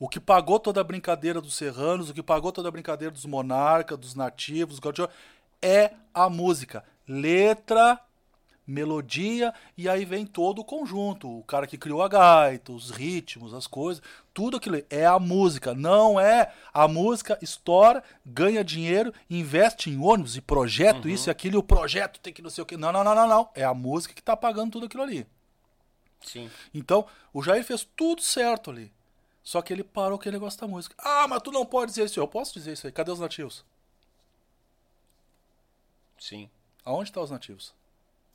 O 0.00 0.08
que 0.08 0.18
pagou 0.18 0.58
toda 0.58 0.80
a 0.80 0.84
brincadeira 0.84 1.42
dos 1.42 1.54
serranos, 1.54 2.08
o 2.08 2.14
que 2.14 2.22
pagou 2.22 2.50
toda 2.50 2.68
a 2.68 2.72
brincadeira 2.72 3.12
dos 3.12 3.26
monarcas, 3.26 3.98
dos 3.98 4.14
nativos, 4.14 4.80
dos 4.80 4.80
gaúchos, 4.80 5.14
é 5.60 5.92
a 6.14 6.30
música. 6.30 6.82
Letra, 7.06 8.00
melodia, 8.66 9.52
e 9.76 9.90
aí 9.90 10.06
vem 10.06 10.24
todo 10.24 10.60
o 10.60 10.64
conjunto. 10.64 11.40
O 11.40 11.42
cara 11.42 11.66
que 11.66 11.76
criou 11.76 12.02
a 12.02 12.08
gaita, 12.08 12.72
os 12.72 12.88
ritmos, 12.88 13.52
as 13.52 13.66
coisas, 13.66 14.02
tudo 14.32 14.56
aquilo 14.56 14.82
é 14.88 15.04
a 15.04 15.18
música. 15.18 15.74
Não 15.74 16.18
é 16.18 16.50
a 16.72 16.88
música 16.88 17.38
estoura, 17.42 18.02
ganha 18.24 18.64
dinheiro, 18.64 19.12
investe 19.28 19.90
em 19.90 20.02
ônibus 20.02 20.34
e 20.34 20.40
projeto 20.40 21.10
isso 21.10 21.28
e 21.28 21.30
aquilo, 21.30 21.56
e 21.56 21.58
o 21.58 21.62
projeto 21.62 22.20
tem 22.20 22.32
que 22.32 22.40
não 22.40 22.48
sei 22.48 22.62
o 22.62 22.66
quê. 22.66 22.78
Não, 22.78 22.90
não, 22.90 23.04
não, 23.04 23.14
não, 23.14 23.28
não. 23.28 23.50
É 23.54 23.64
a 23.64 23.74
música 23.74 24.14
que 24.14 24.22
tá 24.22 24.34
pagando 24.34 24.72
tudo 24.72 24.86
aquilo 24.86 25.02
ali. 25.02 25.26
Sim. 26.22 26.50
Então, 26.72 27.04
o 27.34 27.42
Jair 27.42 27.62
fez 27.62 27.86
tudo 27.94 28.22
certo 28.22 28.70
ali. 28.70 28.90
Só 29.42 29.62
que 29.62 29.72
ele 29.72 29.82
parou 29.82 30.18
que 30.18 30.28
ele 30.28 30.38
gosta 30.38 30.66
da 30.66 30.70
música. 30.70 30.94
Ah, 30.98 31.26
mas 31.26 31.42
tu 31.42 31.50
não 31.50 31.64
pode 31.64 31.90
dizer 31.92 32.04
isso. 32.04 32.20
Eu 32.20 32.28
posso 32.28 32.52
dizer 32.54 32.72
isso 32.72 32.86
aí. 32.86 32.92
Cadê 32.92 33.10
os 33.10 33.20
nativos? 33.20 33.64
Sim. 36.18 36.50
Aonde 36.84 37.08
estão 37.10 37.22
os 37.22 37.30
nativos? 37.30 37.74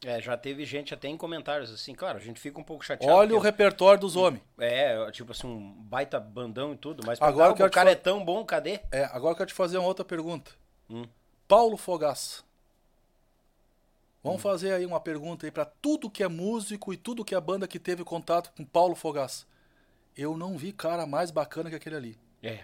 É, 0.03 0.22
já 0.22 0.38
teve 0.38 0.66
gente 0.66 0.93
até 0.93 1.08
em 1.08 1.17
comentários 1.17 1.72
assim, 1.74 1.95
claro, 1.95 2.17
a 2.17 2.22
gente 2.22 2.40
fica 2.40 2.59
um 2.59 2.64
pouco 2.64 2.84
chateado. 2.85 3.11
Olha 3.16 3.35
o 3.35 3.40
repertório 3.40 4.00
dos 4.00 4.16
homens. 4.16 4.43
É, 4.58 5.09
tipo 5.11 5.32
assim, 5.32 5.48
um 5.48 5.72
baita 5.72 6.19
bandão 6.19 6.74
e 6.74 6.77
tudo, 6.77 7.03
mas 7.06 7.19
Agora 7.22 7.53
quero 7.56 7.69
o 7.69 7.72
cara 7.72 7.90
fa- 7.90 7.93
é 7.93 7.95
tão 7.95 8.24
bom, 8.24 8.43
cadê? 8.45 8.82
É, 8.92 9.06
agora 9.06 9.34
eu 9.34 9.38
quero 9.38 9.48
te 9.48 9.53
fazer 9.53 9.77
uma 9.77 9.88
outra 9.88 10.06
pergunta. 10.06 10.51
Hum. 10.90 11.06
Paulo 11.48 11.77
Fogaça. 11.77 12.43
Vamos 14.24 14.42
fazer 14.42 14.74
aí 14.74 14.85
uma 14.85 15.00
pergunta 15.00 15.45
aí 15.45 15.51
pra 15.51 15.66
tudo 15.66 16.09
que 16.09 16.24
é 16.24 16.27
músico 16.27 16.92
e 16.92 16.98
tudo 16.98 17.24
que 17.24 17.34
é 17.35 17.40
banda 17.40 17.67
que 17.67 17.80
teve 17.80 18.03
contato 18.03 18.51
com 18.58 18.66
Paulo 18.66 18.95
Fogaça. 18.95 19.45
Eu 20.15 20.37
não 20.37 20.57
vi 20.57 20.71
cara 20.71 21.05
mais 21.05 21.31
bacana 21.31 21.69
que 21.69 21.75
aquele 21.75 21.95
ali, 21.95 22.19
É. 22.41 22.63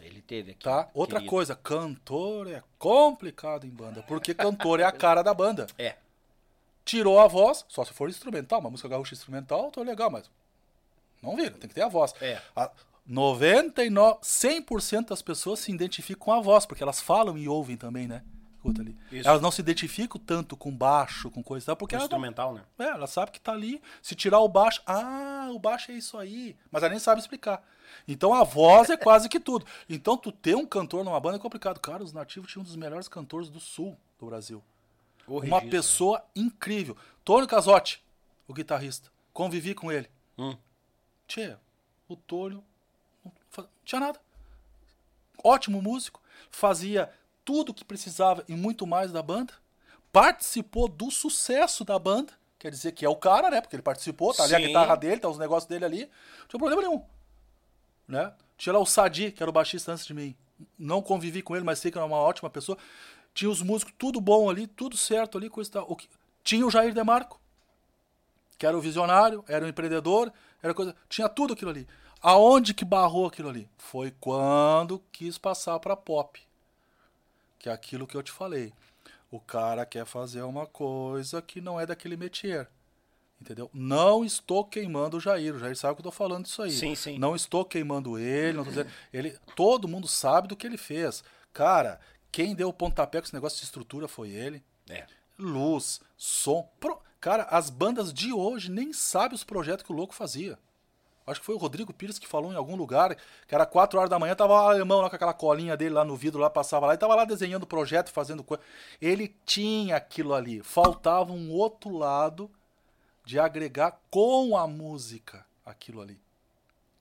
Ele 0.00 0.22
teve 0.22 0.52
aqui. 0.52 0.64
tá? 0.64 0.88
Outra 0.94 1.18
querido. 1.18 1.30
coisa, 1.30 1.54
cantor 1.54 2.48
é 2.48 2.62
complicado 2.78 3.66
em 3.66 3.70
banda, 3.70 4.02
porque 4.02 4.32
cantor 4.32 4.80
é 4.80 4.84
a 4.84 4.92
cara 4.92 5.22
da 5.22 5.34
banda. 5.34 5.66
É. 5.78 5.96
Tirou 6.84 7.20
a 7.20 7.28
voz, 7.28 7.64
só 7.68 7.84
se 7.84 7.92
for 7.92 8.08
instrumental, 8.08 8.60
uma 8.60 8.70
música 8.70 8.88
gaúcha 8.88 9.14
instrumental, 9.14 9.70
tô 9.70 9.82
legal, 9.82 10.10
mas 10.10 10.30
não 11.22 11.36
vira, 11.36 11.50
tem 11.50 11.68
que 11.68 11.74
ter 11.74 11.82
a 11.82 11.88
voz. 11.88 12.14
É. 12.20 12.40
A 12.56 12.70
99, 13.06 14.20
100% 14.22 15.08
das 15.08 15.20
pessoas 15.22 15.60
se 15.60 15.72
identificam 15.72 16.24
com 16.24 16.32
a 16.32 16.40
voz, 16.40 16.64
porque 16.64 16.82
elas 16.82 17.00
falam 17.00 17.36
e 17.36 17.48
ouvem 17.48 17.76
também, 17.76 18.06
né? 18.08 18.22
Escuta 18.62 18.80
ali. 18.80 18.96
Isso. 19.10 19.28
Elas 19.28 19.42
não 19.42 19.50
se 19.50 19.60
identificam 19.60 20.20
tanto 20.24 20.56
com 20.56 20.70
baixo, 20.70 21.30
com 21.30 21.42
coisa 21.42 21.64
e 21.64 21.66
tal, 21.66 21.76
porque 21.76 21.94
elas 21.94 22.08
não, 22.08 22.16
instrumental, 22.16 22.54
né? 22.54 22.62
é, 22.78 22.84
ela 22.84 23.06
sabe 23.06 23.32
que 23.32 23.40
tá 23.40 23.52
ali. 23.52 23.82
Se 24.00 24.14
tirar 24.14 24.38
o 24.38 24.48
baixo, 24.48 24.80
ah, 24.86 25.48
o 25.52 25.58
baixo 25.58 25.90
é 25.90 25.94
isso 25.94 26.16
aí. 26.16 26.56
Mas 26.70 26.82
ela 26.82 26.90
nem 26.90 27.00
sabe 27.00 27.20
explicar. 27.20 27.62
Então 28.06 28.32
a 28.32 28.44
voz 28.44 28.88
é 28.88 28.96
quase 28.96 29.28
que 29.28 29.40
tudo. 29.40 29.66
Então 29.88 30.16
tu 30.16 30.30
ter 30.30 30.54
um 30.54 30.64
cantor 30.64 31.04
numa 31.04 31.20
banda 31.20 31.36
é 31.36 31.40
complicado. 31.40 31.80
Cara, 31.80 32.02
os 32.02 32.12
nativos 32.12 32.50
tinham 32.50 32.62
um 32.62 32.64
dos 32.64 32.76
melhores 32.76 33.08
cantores 33.08 33.48
do 33.48 33.60
sul 33.60 33.96
do 34.18 34.26
Brasil. 34.26 34.62
O 35.26 35.38
Uma 35.38 35.58
registro, 35.58 35.70
pessoa 35.70 36.24
incrível. 36.34 36.96
Tônio 37.24 37.46
Casotti, 37.46 38.02
o 38.46 38.54
guitarrista. 38.54 39.10
Convivi 39.32 39.74
com 39.74 39.90
ele. 39.90 40.08
Hum. 40.38 40.56
Tchê, 41.26 41.56
o 42.08 42.16
Tônio 42.16 42.64
não 43.24 43.68
tinha 43.84 44.00
nada. 44.00 44.20
Ótimo 45.42 45.80
músico. 45.82 46.20
Fazia 46.50 47.12
tudo 47.44 47.74
que 47.74 47.84
precisava 47.84 48.44
e 48.48 48.54
muito 48.54 48.86
mais 48.86 49.12
da 49.12 49.22
banda. 49.22 49.52
Participou 50.12 50.88
do 50.88 51.10
sucesso 51.10 51.84
da 51.84 51.98
banda. 51.98 52.32
Quer 52.58 52.70
dizer 52.70 52.92
que 52.92 53.04
é 53.04 53.08
o 53.08 53.16
cara, 53.16 53.50
né? 53.50 53.60
Porque 53.60 53.74
ele 53.74 53.82
participou, 53.82 54.32
tá 54.32 54.44
ali 54.44 54.54
a 54.54 54.60
guitarra 54.60 54.96
dele, 54.96 55.20
tá 55.20 55.28
os 55.28 55.38
negócios 55.38 55.68
dele 55.68 55.84
ali. 55.84 56.00
Não 56.40 56.46
tinha 56.48 56.58
problema 56.60 56.82
nenhum. 56.82 57.04
Né? 58.06 58.32
Tinha 58.56 58.72
lá 58.72 58.78
o 58.78 58.86
Sadi, 58.86 59.32
que 59.32 59.42
era 59.42 59.50
o 59.50 59.52
baixista 59.52 59.90
antes 59.92 60.06
de 60.06 60.14
mim. 60.14 60.36
Não 60.78 61.02
convivi 61.02 61.42
com 61.42 61.56
ele, 61.56 61.64
mas 61.64 61.80
sei 61.80 61.90
que 61.90 61.98
era 61.98 62.06
uma 62.06 62.18
ótima 62.18 62.48
pessoa. 62.48 62.78
Tinha 63.34 63.50
os 63.50 63.62
músicos, 63.62 63.94
tudo 63.98 64.20
bom 64.20 64.48
ali, 64.48 64.66
tudo 64.66 64.96
certo 64.96 65.38
ali, 65.38 65.50
coisa 65.50 65.70
tal. 65.72 65.86
O 65.88 65.96
que... 65.96 66.08
Tinha 66.44 66.66
o 66.66 66.70
Jair 66.70 66.94
Demarco, 66.94 67.40
que 68.58 68.66
era 68.66 68.76
o 68.76 68.80
visionário, 68.80 69.44
era 69.48 69.64
o 69.64 69.68
empreendedor, 69.68 70.32
era 70.62 70.72
coisa. 70.74 70.94
Tinha 71.08 71.28
tudo 71.28 71.54
aquilo 71.54 71.70
ali. 71.70 71.88
Aonde 72.20 72.74
que 72.74 72.84
barrou 72.84 73.26
aquilo 73.26 73.48
ali? 73.48 73.68
Foi 73.76 74.12
quando 74.20 75.02
quis 75.10 75.36
passar 75.36 75.80
para 75.80 75.96
pop. 75.96 76.40
Que 77.62 77.70
é 77.70 77.72
aquilo 77.72 78.06
que 78.06 78.14
eu 78.16 78.22
te 78.22 78.30
falei. 78.30 78.74
O 79.30 79.40
cara 79.40 79.86
quer 79.86 80.04
fazer 80.04 80.42
uma 80.42 80.66
coisa 80.66 81.40
que 81.40 81.60
não 81.62 81.80
é 81.80 81.86
daquele 81.86 82.16
métier. 82.18 82.68
Entendeu? 83.40 83.70
Não 83.72 84.24
estou 84.24 84.64
queimando 84.64 85.16
o 85.16 85.20
Jair. 85.20 85.54
O 85.54 85.58
Jair 85.58 85.74
sabe 85.76 85.94
que 85.94 86.00
eu 86.00 86.04
tô 86.04 86.10
falando 86.12 86.44
disso 86.44 86.60
aí. 86.62 86.70
Sim, 86.70 86.94
sim. 86.94 87.18
Não 87.18 87.34
estou 87.34 87.64
queimando 87.64 88.18
ele, 88.18 88.58
não 88.58 88.64
dizendo. 88.64 88.90
Ele, 89.12 89.38
todo 89.56 89.88
mundo 89.88 90.06
sabe 90.06 90.48
do 90.48 90.56
que 90.56 90.66
ele 90.66 90.76
fez. 90.76 91.24
Cara, 91.52 91.98
quem 92.30 92.54
deu 92.54 92.68
o 92.68 92.72
pontapé 92.74 93.20
com 93.20 93.24
esse 93.24 93.34
negócio 93.34 93.58
de 93.58 93.64
estrutura 93.64 94.06
foi 94.06 94.28
ele. 94.30 94.62
É. 94.90 95.06
Luz, 95.38 96.00
som. 96.16 96.68
Pro- 96.78 97.00
Cara, 97.20 97.44
as 97.44 97.70
bandas 97.70 98.12
de 98.12 98.32
hoje 98.32 98.68
nem 98.70 98.92
sabem 98.92 99.34
os 99.36 99.44
projetos 99.44 99.84
que 99.86 99.92
o 99.92 99.94
louco 99.96 100.12
fazia. 100.14 100.58
Acho 101.26 101.40
que 101.40 101.46
foi 101.46 101.54
o 101.54 101.58
Rodrigo 101.58 101.92
Pires 101.92 102.18
que 102.18 102.26
falou 102.26 102.52
em 102.52 102.56
algum 102.56 102.76
lugar, 102.76 103.16
que 103.46 103.54
era 103.54 103.64
4 103.64 103.98
horas 103.98 104.10
da 104.10 104.18
manhã, 104.18 104.34
tava 104.34 104.52
o 104.52 104.56
alemão 104.56 105.00
lá 105.00 105.08
com 105.08 105.16
aquela 105.16 105.32
colinha 105.32 105.76
dele 105.76 105.94
lá 105.94 106.04
no 106.04 106.16
vidro, 106.16 106.40
lá 106.40 106.50
passava 106.50 106.86
lá, 106.86 106.94
e 106.94 106.98
tava 106.98 107.14
lá 107.14 107.24
desenhando 107.24 107.62
o 107.62 107.66
projeto, 107.66 108.10
fazendo 108.10 108.42
coisa. 108.42 108.62
Ele 109.00 109.34
tinha 109.46 109.96
aquilo 109.96 110.34
ali. 110.34 110.62
Faltava 110.62 111.32
um 111.32 111.52
outro 111.52 111.96
lado 111.96 112.50
de 113.24 113.38
agregar 113.38 114.00
com 114.10 114.56
a 114.56 114.66
música 114.66 115.46
aquilo 115.64 116.00
ali. 116.00 116.20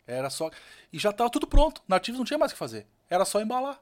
Era 0.05 0.29
só. 0.29 0.49
E 0.91 0.99
já 0.99 1.09
estava 1.09 1.29
tudo 1.29 1.47
pronto. 1.47 1.81
Nativos 1.87 2.19
não 2.19 2.25
tinha 2.25 2.37
mais 2.37 2.51
o 2.51 2.55
que 2.55 2.59
fazer. 2.59 2.85
Era 3.09 3.25
só 3.25 3.41
embalar. 3.41 3.79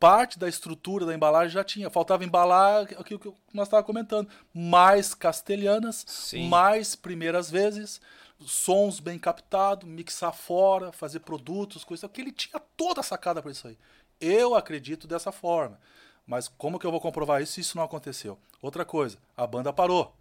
Parte 0.00 0.38
da 0.38 0.48
estrutura 0.48 1.06
da 1.06 1.14
embalagem 1.14 1.50
já 1.50 1.64
tinha. 1.64 1.88
Faltava 1.88 2.24
embalar 2.24 2.82
aquilo 2.98 3.18
que 3.18 3.32
nós 3.52 3.68
estávamos 3.68 3.86
comentando. 3.86 4.28
Mais 4.52 5.14
castelhanas, 5.14 6.04
Sim. 6.06 6.48
mais 6.48 6.94
primeiras 6.94 7.50
vezes, 7.50 8.00
sons 8.40 9.00
bem 9.00 9.18
captados, 9.18 9.88
mixar 9.88 10.32
fora, 10.34 10.92
fazer 10.92 11.20
produtos, 11.20 11.84
coisa 11.84 12.08
que 12.08 12.20
ele 12.20 12.32
tinha 12.32 12.60
toda 12.76 13.00
a 13.00 13.04
sacada 13.04 13.40
para 13.40 13.50
isso 13.50 13.68
aí. 13.68 13.78
Eu 14.20 14.54
acredito 14.54 15.06
dessa 15.06 15.32
forma. 15.32 15.78
Mas 16.26 16.48
como 16.48 16.78
que 16.78 16.86
eu 16.86 16.90
vou 16.90 17.00
comprovar 17.00 17.42
isso 17.42 17.52
se 17.52 17.60
isso 17.60 17.76
não 17.76 17.84
aconteceu? 17.84 18.38
Outra 18.62 18.84
coisa, 18.84 19.18
a 19.36 19.46
banda 19.46 19.72
parou 19.72 20.14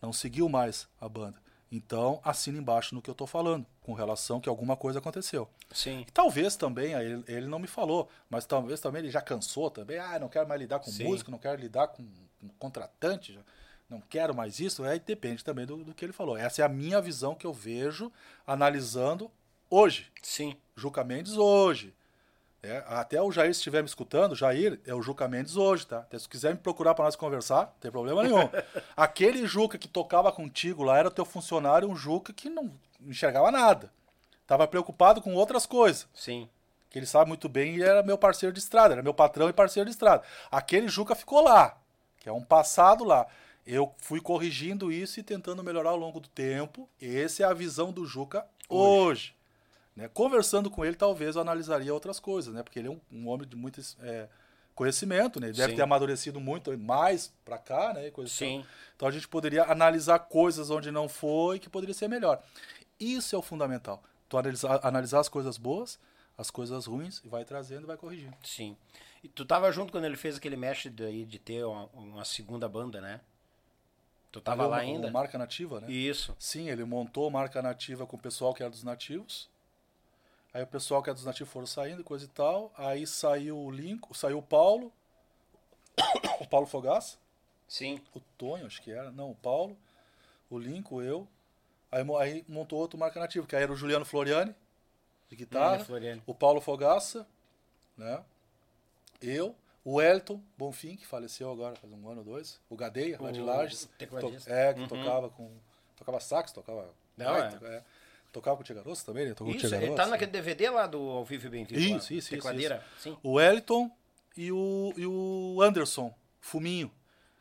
não 0.00 0.12
seguiu 0.12 0.48
mais 0.48 0.86
a 1.00 1.08
banda. 1.08 1.40
Então, 1.70 2.20
assina 2.22 2.58
embaixo 2.58 2.94
no 2.94 3.02
que 3.02 3.10
eu 3.10 3.14
tô 3.14 3.26
falando, 3.26 3.66
com 3.82 3.92
relação 3.92 4.40
que 4.40 4.48
alguma 4.48 4.76
coisa 4.76 5.00
aconteceu. 5.00 5.48
Sim. 5.72 6.04
E 6.06 6.10
talvez 6.12 6.54
também, 6.54 6.92
ele, 6.92 7.24
ele 7.26 7.46
não 7.48 7.58
me 7.58 7.66
falou, 7.66 8.08
mas 8.30 8.46
talvez 8.46 8.78
também 8.78 9.02
ele 9.02 9.10
já 9.10 9.20
cansou 9.20 9.68
também. 9.68 9.98
Ah, 9.98 10.18
não 10.18 10.28
quero 10.28 10.48
mais 10.48 10.60
lidar 10.60 10.78
com 10.78 10.90
Sim. 10.90 11.04
músico, 11.04 11.30
não 11.30 11.38
quero 11.38 11.60
lidar 11.60 11.88
com, 11.88 12.04
com 12.40 12.48
contratante, 12.50 13.32
já, 13.32 13.40
não 13.88 14.00
quero 14.00 14.34
mais 14.34 14.60
isso. 14.60 14.84
Aí 14.84 14.98
depende 14.98 15.44
também 15.44 15.66
do, 15.66 15.76
do 15.84 15.94
que 15.94 16.04
ele 16.04 16.12
falou. 16.12 16.36
Essa 16.36 16.62
é 16.62 16.64
a 16.64 16.68
minha 16.68 17.00
visão 17.00 17.34
que 17.34 17.46
eu 17.46 17.52
vejo 17.52 18.10
analisando 18.46 19.30
hoje. 19.70 20.10
Sim. 20.22 20.56
Juca 20.76 21.04
Mendes 21.04 21.36
hoje. 21.36 21.94
É, 22.62 22.82
até 22.88 23.22
o 23.22 23.30
Jair, 23.30 23.54
se 23.54 23.60
estiver 23.60 23.80
me 23.80 23.88
escutando, 23.88 24.34
Jair 24.34 24.80
é 24.84 24.92
o 24.92 25.00
Juca 25.00 25.28
Mendes 25.28 25.56
hoje, 25.56 25.86
tá? 25.86 25.98
Até 25.98 26.18
se 26.18 26.28
quiser 26.28 26.52
me 26.52 26.58
procurar 26.58 26.94
para 26.94 27.04
nós 27.04 27.14
conversar, 27.14 27.66
não 27.66 27.72
tem 27.80 27.90
problema 27.92 28.24
nenhum. 28.24 28.48
Aquele 28.96 29.46
Juca 29.46 29.78
que 29.78 29.86
tocava 29.86 30.32
contigo 30.32 30.82
lá 30.82 30.98
era 30.98 31.10
teu 31.10 31.24
funcionário, 31.24 31.88
um 31.88 31.94
Juca 31.94 32.32
que 32.32 32.50
não 32.50 32.72
enxergava 33.00 33.52
nada. 33.52 33.92
Tava 34.46 34.66
preocupado 34.66 35.22
com 35.22 35.34
outras 35.34 35.64
coisas. 35.64 36.08
Sim. 36.12 36.48
Que 36.90 36.98
ele 36.98 37.06
sabe 37.06 37.28
muito 37.28 37.48
bem 37.48 37.76
e 37.76 37.82
era 37.82 38.02
meu 38.02 38.18
parceiro 38.18 38.52
de 38.52 38.58
estrada, 38.58 38.94
era 38.94 39.02
meu 39.02 39.14
patrão 39.14 39.48
e 39.48 39.52
parceiro 39.52 39.88
de 39.88 39.92
estrada. 39.92 40.24
Aquele 40.50 40.88
Juca 40.88 41.14
ficou 41.14 41.44
lá, 41.44 41.78
que 42.18 42.28
é 42.28 42.32
um 42.32 42.42
passado 42.42 43.04
lá. 43.04 43.26
Eu 43.66 43.92
fui 43.98 44.20
corrigindo 44.20 44.92
isso 44.92 45.18
e 45.18 45.22
tentando 45.22 45.62
melhorar 45.64 45.90
ao 45.90 45.96
longo 45.96 46.20
do 46.20 46.28
tempo. 46.28 46.88
Essa 47.00 47.42
é 47.42 47.46
a 47.46 47.52
visão 47.52 47.92
do 47.92 48.06
Juca 48.06 48.46
hoje. 48.68 49.34
né? 49.94 50.08
Conversando 50.08 50.70
com 50.70 50.84
ele, 50.84 50.94
talvez 50.94 51.34
eu 51.34 51.42
analisaria 51.42 51.92
outras 51.92 52.20
coisas, 52.20 52.54
né? 52.54 52.62
Porque 52.62 52.78
ele 52.78 52.88
é 52.88 52.90
um, 52.90 53.00
um 53.10 53.28
homem 53.28 53.48
de 53.48 53.56
muito 53.56 53.80
é, 54.02 54.28
conhecimento, 54.74 55.40
né? 55.40 55.48
Ele 55.48 55.56
deve 55.56 55.70
Sim. 55.70 55.76
ter 55.76 55.82
amadurecido 55.82 56.38
muito 56.38 56.76
mais 56.78 57.34
pra 57.44 57.58
cá, 57.58 57.92
né? 57.92 58.10
Coisa 58.10 58.30
Sim. 58.30 58.60
tal. 58.60 58.70
Então 58.94 59.08
a 59.08 59.10
gente 59.10 59.26
poderia 59.26 59.64
analisar 59.64 60.18
coisas 60.20 60.70
onde 60.70 60.92
não 60.92 61.08
foi 61.08 61.58
que 61.58 61.68
poderia 61.68 61.94
ser 61.94 62.08
melhor. 62.08 62.40
Isso 63.00 63.34
é 63.34 63.38
o 63.38 63.42
fundamental. 63.42 64.02
Tu 64.28 64.38
analisar, 64.38 64.80
analisar 64.82 65.20
as 65.20 65.28
coisas 65.28 65.56
boas, 65.56 65.98
as 66.38 66.50
coisas 66.50 66.86
ruins, 66.86 67.20
e 67.24 67.28
vai 67.28 67.44
trazendo 67.44 67.82
e 67.82 67.86
vai 67.86 67.96
corrigindo. 67.96 68.36
Sim. 68.44 68.76
E 69.24 69.28
tu 69.28 69.44
tava 69.44 69.72
junto 69.72 69.90
quando 69.90 70.04
ele 70.04 70.16
fez 70.16 70.36
aquele 70.36 70.56
mesh 70.56 70.86
daí 70.92 71.24
de 71.24 71.38
ter 71.38 71.64
uma, 71.64 71.86
uma 71.94 72.24
segunda 72.24 72.68
banda, 72.68 73.00
né? 73.00 73.20
Tu 74.36 74.40
tava 74.42 74.64
Valeu 74.68 74.70
lá 74.70 74.76
uma- 74.76 74.82
ainda? 74.82 75.10
marca 75.10 75.38
nativa, 75.38 75.80
né? 75.80 75.90
Isso. 75.90 76.36
Sim, 76.38 76.68
ele 76.68 76.84
montou 76.84 77.30
marca 77.30 77.62
nativa 77.62 78.06
com 78.06 78.16
o 78.16 78.20
pessoal 78.20 78.52
que 78.52 78.62
era 78.62 78.68
dos 78.68 78.82
nativos. 78.82 79.48
Aí 80.52 80.62
o 80.62 80.66
pessoal 80.66 81.02
que 81.02 81.08
era 81.08 81.14
dos 81.14 81.24
nativos 81.24 81.50
foram 81.50 81.66
saindo, 81.66 82.04
coisa 82.04 82.26
e 82.26 82.28
tal. 82.28 82.70
Aí 82.76 83.06
saiu 83.06 83.56
o 83.58 83.70
Lincoln, 83.70 84.12
saiu 84.12 84.36
o 84.38 84.42
Paulo, 84.42 84.92
o 86.40 86.46
Paulo 86.46 86.66
Fogaça, 86.66 87.16
Sim. 87.66 87.98
o 88.14 88.20
Tonho, 88.36 88.66
acho 88.66 88.82
que 88.82 88.90
era. 88.90 89.10
Não, 89.10 89.30
o 89.30 89.34
Paulo, 89.34 89.74
o 90.50 90.58
Lincoln, 90.58 91.00
eu. 91.00 91.26
Aí, 91.90 92.04
aí 92.20 92.44
montou 92.46 92.78
outro 92.78 92.98
marca 92.98 93.18
nativa, 93.18 93.46
que 93.46 93.56
aí 93.56 93.62
era 93.62 93.72
o 93.72 93.76
Juliano 93.76 94.04
Floriani, 94.04 94.54
de 95.30 95.36
guitarra. 95.36 95.76
Hum, 95.76 95.84
Floriani. 95.86 96.22
O 96.26 96.34
Paulo 96.34 96.60
Fogaça, 96.60 97.26
né? 97.96 98.22
Eu. 99.22 99.54
O 99.88 100.02
Elton 100.02 100.42
Bonfim, 100.58 100.96
que 100.96 101.06
faleceu 101.06 101.48
agora 101.48 101.76
faz 101.76 101.92
um 101.92 102.08
ano 102.08 102.18
ou 102.18 102.24
dois. 102.24 102.58
O 102.68 102.74
Gadeia, 102.76 103.16
lá 103.20 103.30
de 103.30 103.40
O 103.40 103.44
Lages. 103.44 103.88
To- 103.96 104.50
é, 104.50 104.74
que 104.74 104.80
Uhum. 104.80 104.88
tocava 104.88 105.30
com. 105.30 105.48
Tocava 105.96 106.18
sax, 106.18 106.50
tocava. 106.50 106.88
Não, 107.16 107.32
gaita, 107.32 107.64
é. 107.66 107.74
é. 107.76 107.82
Tocava 108.32 108.56
com 108.56 108.62
o 108.62 108.64
Tia 108.64 108.74
Garoto 108.74 109.04
também, 109.04 109.26
né? 109.26 109.30
Tocou 109.34 109.46
com 109.46 109.52
o 109.52 109.56
Isso, 109.64 109.72
ele 109.74 109.94
tá 109.94 110.06
naquele 110.06 110.32
DVD 110.32 110.68
lá 110.70 110.88
do 110.88 110.98
Ao 110.98 111.24
Vivo 111.24 111.46
e 111.46 111.50
Bem 111.50 111.64
Vivo. 111.64 111.92
lá. 111.92 111.98
Isso, 111.98 112.12
isso, 112.14 112.34
isso. 112.34 113.18
O 113.22 113.34
Wellington 113.34 113.88
e 114.36 114.50
o, 114.50 114.92
e 114.96 115.06
o 115.06 115.58
Anderson, 115.62 116.12
Fuminho, 116.40 116.90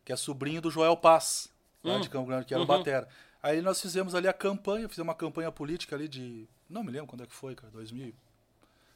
que 0.05 0.13
é 0.13 0.15
sobrinho 0.15 0.61
do 0.61 0.69
Joel 0.69 0.95
Paz, 0.95 1.49
lá 1.83 1.95
Hum. 1.95 1.99
de 2.01 2.09
Campo 2.09 2.27
Grande, 2.27 2.45
que 2.45 2.53
era 2.53 2.61
Uhum. 2.61 2.65
o 2.65 2.77
Batera. 2.77 3.09
Aí 3.41 3.59
nós 3.61 3.81
fizemos 3.81 4.13
ali 4.15 4.27
a 4.27 4.33
campanha, 4.33 4.87
fizemos 4.87 5.07
uma 5.09 5.15
campanha 5.15 5.51
política 5.51 5.95
ali 5.95 6.07
de. 6.07 6.47
Não 6.69 6.83
me 6.83 6.91
lembro 6.91 7.07
quando 7.07 7.23
é 7.23 7.27
que 7.27 7.33
foi, 7.33 7.55
cara, 7.55 7.71
2000. 7.73 8.13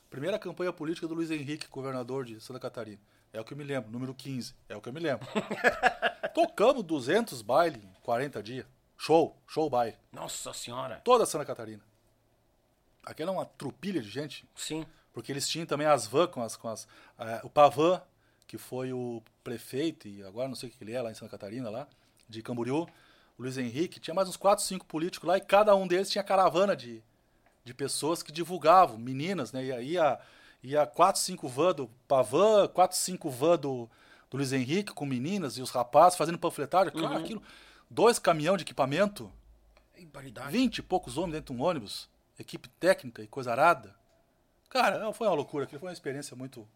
Primeira 0.10 0.38
campanha 0.40 0.72
política 0.72 1.08
do 1.08 1.14
Luiz 1.16 1.30
Henrique, 1.32 1.68
governador 1.68 2.26
de 2.26 2.40
Santa 2.40 2.60
Catarina. 2.60 3.00
É 3.32 3.40
o 3.40 3.44
que 3.44 3.54
eu 3.54 3.58
me 3.58 3.64
lembro, 3.64 3.92
número 3.92 4.14
15. 4.14 4.56
É 4.68 4.76
o 4.76 4.82
que 4.82 4.90
eu 4.90 4.94
me 4.94 5.00
lembro. 5.00 5.28
Tocamos 6.34 6.84
200 6.84 7.42
bailes 7.42 7.84
em 7.84 7.94
40 8.02 8.42
dias. 8.42 8.66
Show, 8.98 9.36
show 9.48 9.70
baile. 9.70 9.96
Nossa 10.12 10.52
senhora. 10.54 11.00
Toda 11.06 11.26
Santa 11.26 11.46
Catarina. 11.46 11.82
Aquela 13.06 13.32
é 13.32 13.34
uma 13.34 13.46
trupilha 13.46 14.02
de 14.02 14.10
gente. 14.10 14.46
Sim. 14.56 14.86
Porque 15.14 15.32
eles 15.32 15.48
tinham 15.48 15.66
também 15.66 15.88
as 15.88 16.06
van 16.06 16.28
com 16.28 16.42
as. 16.42 16.58
Com 16.58 16.68
as 16.68 16.88
eh, 17.18 17.42
o 17.44 17.50
Pavan, 17.50 18.02
que 18.46 18.58
foi 18.58 18.92
o 18.92 19.24
prefeito, 19.44 20.08
e 20.08 20.24
agora 20.24 20.48
não 20.48 20.56
sei 20.56 20.70
o 20.70 20.72
que 20.72 20.84
ele 20.84 20.94
é 20.94 21.02
lá 21.02 21.12
em 21.12 21.14
Santa 21.14 21.32
Catarina, 21.32 21.70
lá, 21.70 21.88
de 22.28 22.42
Camboriú. 22.42 22.88
O 23.38 23.44
Luiz 23.44 23.58
Henrique, 23.58 24.00
tinha 24.00 24.14
mais 24.14 24.28
uns 24.28 24.36
4, 24.36 24.66
5 24.66 24.86
políticos 24.86 25.28
lá, 25.28 25.38
e 25.38 25.42
cada 25.42 25.76
um 25.76 25.88
deles 25.88 26.10
tinha 26.10 26.24
caravana 26.24 26.76
de, 26.76 27.02
de 27.64 27.74
pessoas 27.74 28.22
que 28.22 28.32
divulgavam, 28.32 28.98
meninas, 28.98 29.54
né? 29.54 29.64
E 29.64 29.72
aí 29.72 29.92
ia, 29.92 30.20
ia 30.64 30.86
4, 30.86 31.22
5 31.22 31.48
van 31.48 31.74
do 31.74 31.88
Pavan, 32.08 32.68
4, 32.68 32.98
5 32.98 33.30
van 33.30 33.58
do, 33.58 33.90
do 34.30 34.38
Luiz 34.38 34.52
Henrique, 34.54 34.94
com 34.94 35.06
meninas 35.06 35.58
e 35.58 35.62
os 35.62 35.70
rapazes 35.72 36.18
fazendo 36.18 36.38
panfletagem. 36.38 36.92
Claro, 36.94 37.18
aquilo. 37.18 37.42
Dois 37.90 38.20
caminhão 38.20 38.56
de 38.58 38.64
equipamento. 38.64 39.32
20 40.52 40.78
e 40.78 40.82
poucos 40.82 41.18
homens 41.18 41.34
dentro 41.34 41.54
de 41.54 41.62
um 41.62 41.66
ônibus, 41.66 42.10
equipe 42.38 42.70
técnica 42.70 43.22
e 43.22 43.28
coisa 43.28 43.52
arada. 43.52 43.94
Cara, 44.70 45.12
foi 45.14 45.28
uma 45.28 45.36
loucura, 45.36 45.66
aquilo 45.66 45.80
foi 45.80 45.90
uma 45.90 45.94
experiência 45.94 46.36
muito, 46.38 46.68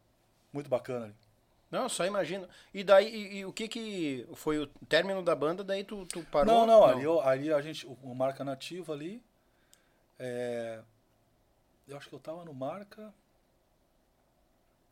muito 0.51 0.69
bacana 0.69 1.05
ali. 1.05 1.15
Não, 1.71 1.87
só 1.89 2.05
imagino. 2.05 2.47
E 2.73 2.83
daí, 2.83 3.07
e, 3.07 3.37
e 3.37 3.45
o 3.45 3.53
que 3.53 3.67
que 3.67 4.27
foi 4.35 4.59
o 4.59 4.67
término 4.87 5.23
da 5.23 5.33
banda, 5.35 5.63
daí 5.63 5.83
tu, 5.83 6.05
tu 6.05 6.21
parou? 6.25 6.53
Não, 6.53 6.65
não, 6.67 6.83
ali, 6.85 7.03
eu- 7.03 7.21
ali 7.21 7.51
a 7.53 7.61
gente, 7.61 7.85
o, 7.87 7.97
o 8.03 8.13
Marca 8.13 8.43
Nativa 8.43 8.93
ali, 8.93 9.23
é, 10.19 10.81
eu 11.87 11.97
acho 11.97 12.09
que 12.09 12.15
eu 12.15 12.19
tava 12.19 12.43
no 12.45 12.53
Marca, 12.53 13.13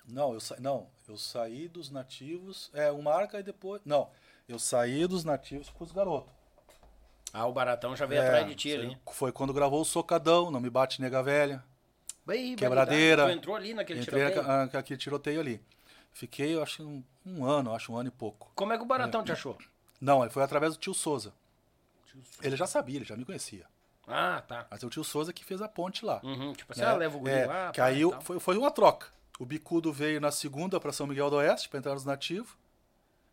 não, 0.07 0.33
eu, 0.33 0.39
sa, 0.39 0.55
não, 0.59 0.87
eu 1.07 1.17
saí 1.17 1.67
dos 1.67 1.89
nativos, 1.89 2.69
é, 2.73 2.91
o 2.91 3.01
Marca 3.01 3.39
e 3.39 3.43
depois, 3.43 3.81
não, 3.85 4.09
eu 4.47 4.57
saí 4.59 5.05
dos 5.07 5.23
nativos 5.23 5.69
com 5.69 5.83
os 5.83 5.91
garotos. 5.91 6.31
Ah, 7.33 7.45
o 7.47 7.53
Baratão 7.53 7.95
já 7.95 8.05
veio 8.05 8.21
É, 8.21 8.27
atrás 8.27 8.47
de 8.47 8.55
ti 8.55 8.73
ali. 8.73 8.97
Foi 9.11 9.31
quando 9.31 9.53
gravou 9.53 9.81
o 9.81 9.85
Socadão, 9.85 10.51
Não 10.51 10.59
Me 10.59 10.69
Bate 10.69 11.01
Nega 11.01 11.23
Velha, 11.23 11.63
Bem, 12.25 12.55
Quebradeira. 12.55 13.25
Tu 13.25 13.31
entrou 13.31 13.55
ali 13.55 13.73
naquele 13.73 14.01
entrei 14.01 14.19
tiroteio? 14.25 14.47
naquele 14.47 14.77
ah, 14.77 14.79
aquele 14.79 14.99
tiroteio 14.99 15.39
ali. 15.39 15.61
Fiquei, 16.11 16.53
eu 16.55 16.61
acho, 16.61 16.83
um, 16.85 17.03
um 17.25 17.45
ano, 17.45 17.73
acho 17.73 17.93
um 17.93 17.97
ano 17.97 18.09
e 18.09 18.11
pouco. 18.11 18.51
Como 18.53 18.73
é 18.73 18.77
que 18.77 18.83
o 18.83 18.85
Baratão 18.85 19.23
te 19.23 19.31
achou? 19.31 19.57
Não, 19.99 20.21
ele 20.21 20.29
foi 20.29 20.43
através 20.43 20.73
do 20.75 20.79
tio 20.79 20.93
Souza. 20.93 21.33
Ele 22.41 22.57
já 22.57 22.67
sabia, 22.67 22.97
ele 22.97 23.05
já 23.05 23.15
me 23.15 23.23
conhecia. 23.23 23.65
Ah, 24.05 24.43
tá. 24.45 24.67
Mas 24.69 24.83
é 24.83 24.85
o 24.85 24.89
tio 24.89 25.03
Souza 25.03 25.31
que 25.31 25.45
fez 25.45 25.61
a 25.61 25.69
ponte 25.69 26.03
lá. 26.03 26.19
Uhum, 26.23 26.51
tipo 26.51 26.73
assim, 26.73 26.81
né? 26.81 26.87
ah, 26.87 26.93
leva 26.95 27.15
o 27.15 27.19
guri 27.21 27.31
É, 27.31 27.45
lá. 27.45 27.71
que 27.71 27.79
aí 27.79 28.01
foi, 28.21 28.39
foi 28.39 28.57
uma 28.57 28.71
troca. 28.71 29.07
O 29.41 29.45
Bicudo 29.45 29.91
veio 29.91 30.21
na 30.21 30.29
segunda 30.29 30.79
para 30.79 30.93
São 30.93 31.07
Miguel 31.07 31.27
do 31.31 31.37
Oeste, 31.37 31.67
para 31.67 31.79
entrar 31.79 31.95
nos 31.95 32.05
nativos. 32.05 32.51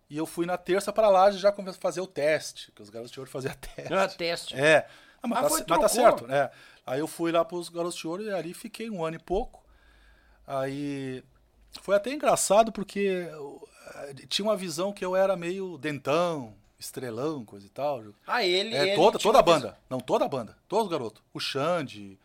E 0.08 0.16
eu 0.16 0.24
fui 0.24 0.46
na 0.46 0.56
terça 0.56 0.90
para 0.90 1.10
lá 1.10 1.30
já 1.30 1.52
começar 1.52 1.76
a 1.76 1.82
fazer 1.82 2.00
o 2.00 2.06
teste, 2.06 2.72
que 2.72 2.80
os 2.80 2.88
garotos 2.88 3.12
de 3.12 3.20
ouro 3.20 3.30
faziam 3.30 3.52
teste. 3.76 3.92
Ah, 3.92 4.08
teste. 4.08 4.58
É. 4.58 4.88
Ah, 5.22 5.28
mas, 5.28 5.38
Ah, 5.38 5.42
tá, 5.42 5.48
foi, 5.50 5.64
mas 5.68 5.80
tá 5.80 5.88
certo, 5.90 6.26
né? 6.26 6.50
Aí 6.86 6.98
eu 6.98 7.06
fui 7.06 7.30
lá 7.30 7.44
pros 7.44 7.68
garotos 7.68 7.98
de 7.98 8.08
ouro 8.08 8.22
e 8.22 8.32
ali 8.32 8.54
fiquei 8.54 8.88
um 8.88 9.04
ano 9.04 9.16
e 9.16 9.18
pouco. 9.18 9.62
Aí 10.46 11.22
foi 11.82 11.94
até 11.94 12.10
engraçado 12.10 12.72
porque 12.72 13.28
eh, 13.28 14.14
tinha 14.30 14.48
uma 14.48 14.56
visão 14.56 14.94
que 14.94 15.04
eu 15.04 15.14
era 15.14 15.36
meio 15.36 15.76
dentão, 15.76 16.54
estrelão, 16.78 17.44
coisa 17.44 17.66
e 17.66 17.68
tal. 17.68 18.02
Ah, 18.26 18.42
ele. 18.42 18.74
É, 18.74 18.86
ele 18.86 18.96
toda, 18.96 19.18
toda 19.18 19.40
a 19.40 19.42
banda. 19.42 19.76
Não, 19.90 20.00
toda 20.00 20.24
a 20.24 20.28
banda. 20.28 20.56
Todos 20.66 20.86
os 20.86 20.90
garotos. 20.90 21.22
O 21.34 21.38
Xande. 21.38 22.18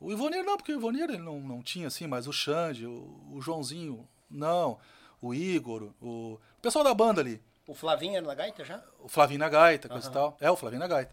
O 0.00 0.12
Ivonir 0.12 0.44
não, 0.44 0.56
porque 0.56 0.72
o 0.72 0.76
Ivonir 0.76 1.04
ele 1.04 1.18
não, 1.18 1.40
não 1.40 1.62
tinha 1.62 1.86
assim, 1.88 2.06
mas 2.06 2.26
o 2.26 2.32
Xande, 2.32 2.86
o, 2.86 3.30
o 3.32 3.40
Joãozinho, 3.40 4.06
não. 4.30 4.78
O 5.22 5.32
Igor, 5.34 5.90
o, 6.00 6.34
o 6.34 6.40
pessoal 6.60 6.84
da 6.84 6.92
banda 6.94 7.20
ali. 7.20 7.40
O 7.66 7.74
Flavinho 7.74 8.16
era 8.16 8.24
na 8.26 8.34
gaita 8.34 8.64
já? 8.64 8.80
O 9.00 9.08
Flavinho 9.08 9.40
na 9.40 9.48
gaita, 9.48 9.88
coisa 9.88 10.08
e 10.08 10.12
tal. 10.12 10.36
É, 10.40 10.48
o 10.48 10.54
Flavinho 10.56 10.78
na 10.78 10.86
gaita. 10.86 11.12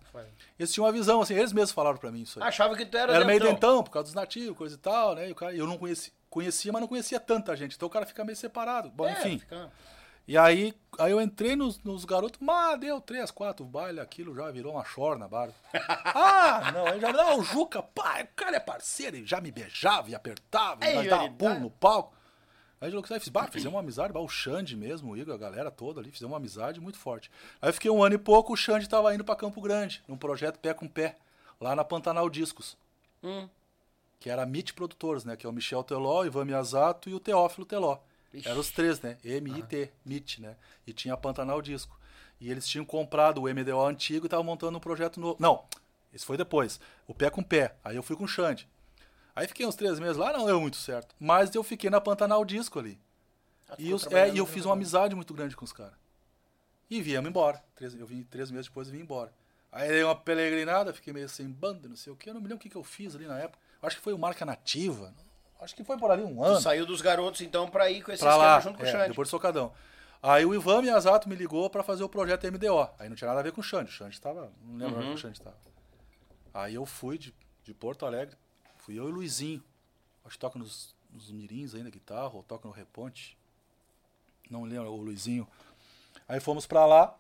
Eles 0.60 0.72
tinham 0.72 0.86
uma 0.86 0.92
visão, 0.92 1.20
assim, 1.22 1.34
eles 1.34 1.52
mesmos 1.52 1.72
falaram 1.72 1.98
pra 1.98 2.12
mim 2.12 2.22
isso 2.22 2.40
aí. 2.40 2.48
Achava 2.48 2.76
que 2.76 2.86
tu 2.86 2.96
era, 2.96 3.12
Era 3.14 3.26
meio 3.26 3.40
dentão. 3.40 3.54
dentão, 3.56 3.84
por 3.84 3.90
causa 3.90 4.06
dos 4.08 4.14
nativos, 4.14 4.56
coisa 4.56 4.76
e 4.76 4.78
tal, 4.78 5.16
né? 5.16 5.30
E 5.30 5.32
o 5.32 5.36
cara, 5.36 5.56
eu 5.56 5.66
não 5.66 5.80
conhecia, 5.80 6.14
conhecia, 6.30 6.72
mas 6.72 6.82
não 6.82 6.88
conhecia 6.88 7.20
tanta 7.20 7.56
gente. 7.56 7.76
Então 7.76 7.88
o 7.88 7.90
cara 7.92 8.06
fica 8.06 8.24
meio 8.24 8.36
separado. 8.36 8.90
Bom, 8.92 9.08
É, 9.08 9.14
enfim. 9.14 9.40
fica- 9.40 9.72
E 10.26 10.38
aí, 10.38 10.74
aí 10.98 11.12
eu 11.12 11.20
entrei 11.20 11.56
nos, 11.56 11.80
nos 11.84 12.06
garotos, 12.06 12.40
mas 12.42 12.80
deu 12.80 13.02
três, 13.02 13.30
quatro 13.30 13.66
baile, 13.66 14.00
aquilo 14.00 14.34
já 14.34 14.50
virou 14.52 14.74
uma 14.74 14.86
chor 14.86 15.18
na 15.18 15.28
barba. 15.28 15.54
ah, 15.74 16.72
não, 16.72 16.88
aí 16.88 17.00
já 17.00 17.12
não, 17.12 17.40
o 17.40 17.44
Juca, 17.44 17.84
pá, 17.84 18.22
o 18.24 18.28
cara 18.36 18.56
é 18.56 18.60
parceiro, 18.60 19.18
ele 19.18 19.26
já 19.26 19.42
me 19.42 19.52
beijava 19.52 20.10
e 20.10 20.16
apertava, 20.16 20.86
Ei, 20.86 21.00
e 21.00 21.10
dava 21.10 21.30
pulo 21.30 21.60
no 21.60 21.70
palco. 21.70 22.14
Aí 22.80 22.94
eu 22.94 23.02
fiz, 23.02 23.30
bah, 23.30 23.48
fizemos 23.48 23.74
uma 23.74 23.82
amizade, 23.82 24.14
bah, 24.14 24.22
o 24.22 24.28
Xande 24.28 24.76
mesmo, 24.78 25.12
o 25.12 25.18
Igor, 25.18 25.34
a 25.34 25.38
galera 25.38 25.72
toda 25.72 26.00
ali, 26.00 26.12
fizemos 26.12 26.32
uma 26.32 26.38
amizade 26.38 26.80
muito 26.80 26.98
forte. 26.98 27.30
Aí 27.62 27.70
eu 27.70 27.74
fiquei 27.74 27.92
um 27.92 28.02
ano 28.02 28.16
e 28.16 28.18
pouco, 28.18 28.54
o 28.54 28.58
Xande 28.58 28.88
tava 28.88 29.14
indo 29.14 29.26
pra 29.26 29.36
Campo 29.36 29.62
Grande, 29.62 30.02
num 30.08 30.18
projeto 30.18 30.58
Pé 30.60 30.74
com 30.74 30.88
Pé, 30.88 31.18
lá 31.60 31.76
na 31.76 31.84
Pantanal 31.84 32.30
Discos. 32.30 32.78
Hum. 33.22 33.48
Que 34.20 34.30
era 34.30 34.44
a 34.44 34.46
MIT 34.46 34.74
Produtores, 34.74 35.26
né? 35.26 35.36
Que 35.36 35.46
é 35.46 35.50
o 35.50 35.54
Michel 35.54 35.84
Teló, 35.84 36.26
Ivan 36.26 36.46
Miyazato 36.46 37.10
e 37.10 37.14
o 37.14 37.20
Teófilo 37.20 37.66
Teló. 37.66 38.00
Eram 38.46 38.60
os 38.60 38.72
três, 38.72 39.00
né? 39.02 39.18
M-I-T, 39.24 39.92
MIT, 40.06 40.42
né? 40.42 40.56
E 40.88 40.94
tinha 40.94 41.14
a 41.14 41.18
Pantanal 41.18 41.62
Disco. 41.62 42.00
E 42.40 42.50
eles 42.52 42.68
tinham 42.68 42.84
comprado 42.86 43.42
o 43.42 43.48
MDO 43.54 43.86
antigo 43.86 44.26
e 44.26 44.28
estavam 44.28 44.44
montando 44.44 44.78
um 44.78 44.82
projeto 44.82 45.20
novo. 45.20 45.38
Não, 45.40 45.66
esse 46.14 46.26
foi 46.26 46.36
depois. 46.38 46.80
O 47.08 47.14
Pé 47.14 47.30
com 47.30 47.44
Pé. 47.44 47.76
Aí 47.84 47.96
eu 47.96 48.04
fui 48.04 48.16
com 48.16 48.24
o 48.24 48.28
Xande. 48.28 48.68
Aí 49.36 49.48
fiquei 49.48 49.66
uns 49.66 49.76
três 49.76 50.00
meses 50.00 50.18
lá, 50.18 50.32
não 50.34 50.46
deu 50.46 50.60
muito 50.60 50.78
certo. 50.78 51.16
Mas 51.20 51.54
eu 51.56 51.64
fiquei 51.64 51.90
na 51.90 52.02
Pantanal 52.02 52.44
Disco 52.46 52.80
ali. 52.80 53.00
Ah, 53.70 53.76
E, 53.80 53.94
os- 53.94 54.06
é, 54.08 54.30
e 54.30 54.38
eu 54.38 54.46
fiz 54.46 54.66
uma 54.66 54.74
amizade 54.74 55.16
muito 55.16 55.34
grande 55.34 55.56
com 55.56 55.64
os 55.66 55.72
caras. 55.74 55.94
E 56.90 57.02
viemos 57.02 57.30
embora. 57.30 57.64
Três- 57.76 57.96
eu 57.96 58.06
vim 58.06 58.24
três 58.24 58.52
meses 58.52 58.68
depois 58.68 58.88
e 58.90 58.92
vim 58.92 59.00
embora. 59.00 59.34
Aí 59.72 59.88
dei 59.90 60.04
uma 60.04 60.16
peregrinada, 60.16 60.94
fiquei 60.94 61.12
meio 61.14 61.28
sem 61.28 61.48
banda, 61.50 61.88
não 61.90 61.96
sei 61.96 62.14
o 62.14 62.16
que. 62.16 62.30
Eu 62.30 62.34
não 62.36 62.42
me 62.42 62.48
lembro 62.48 62.58
o 62.58 62.60
que, 62.60 62.70
que 62.70 62.76
eu 62.76 62.84
fiz 62.84 63.16
ali 63.16 63.26
na 63.26 63.40
época. 63.40 63.58
Acho 63.82 63.96
que 63.98 64.04
foi 64.04 64.14
o 64.14 64.20
Marca 64.20 64.46
Nativa. 64.46 65.14
Acho 65.62 65.76
que 65.76 65.84
foi 65.84 65.98
por 65.98 66.12
ali 66.12 66.24
um 66.24 66.36
Tu 66.36 66.44
ano. 66.44 66.60
saiu 66.62 66.86
dos 66.86 67.02
garotos, 67.02 67.42
então, 67.42 67.70
pra 67.70 67.90
ir 67.90 68.02
com 68.04 68.12
esse 68.12 68.22
Pra 68.24 68.36
lá, 68.36 68.60
junto 68.60 68.78
com 68.78 68.84
o 68.84 68.88
é, 68.88 68.92
Xande. 68.92 69.10
depois 69.10 69.28
do 69.28 69.32
Socadão. 69.32 69.72
Aí 70.22 70.46
o 70.46 70.54
Ivan 70.54 70.82
Miyazato 70.82 71.28
me 71.28 71.36
ligou 71.36 71.70
pra 71.70 71.84
fazer 71.84 72.04
o 72.04 72.10
projeto 72.10 72.46
MDO. 72.52 72.90
Aí 73.00 73.08
não 73.10 73.16
tinha 73.16 73.28
nada 73.28 73.40
a 73.40 73.44
ver 73.44 73.52
com 73.52 73.62
o 73.62 73.64
Xande. 73.64 73.90
O 73.90 73.94
Xande 73.94 74.20
tava. 74.22 74.52
Não 74.62 74.78
lembro 74.88 75.00
onde 75.02 75.14
o 75.14 75.18
Xande 75.18 75.42
tava. 75.42 75.58
Aí 76.54 76.76
eu 76.76 76.86
fui 76.86 77.18
de, 77.18 77.34
de 77.64 77.74
Porto 77.74 78.06
Alegre. 78.06 78.36
Fui 78.78 78.98
eu 78.98 79.06
e 79.06 79.12
o 79.12 79.16
Luizinho. 79.16 79.64
Acho 80.26 80.36
que 80.36 80.40
toca 80.40 80.58
nos, 80.60 80.96
nos 81.12 81.30
mirins 81.32 81.76
ainda, 81.76 81.90
guitarra, 81.90 82.32
ou 82.34 82.44
toca 82.44 82.68
no 82.68 82.74
reponte. 82.74 83.38
Não 84.50 84.64
lembro, 84.64 84.92
o 84.92 84.98
Luizinho. 85.02 85.48
Aí 86.28 86.40
fomos 86.40 86.66
pra 86.66 86.86
lá. 86.86 87.16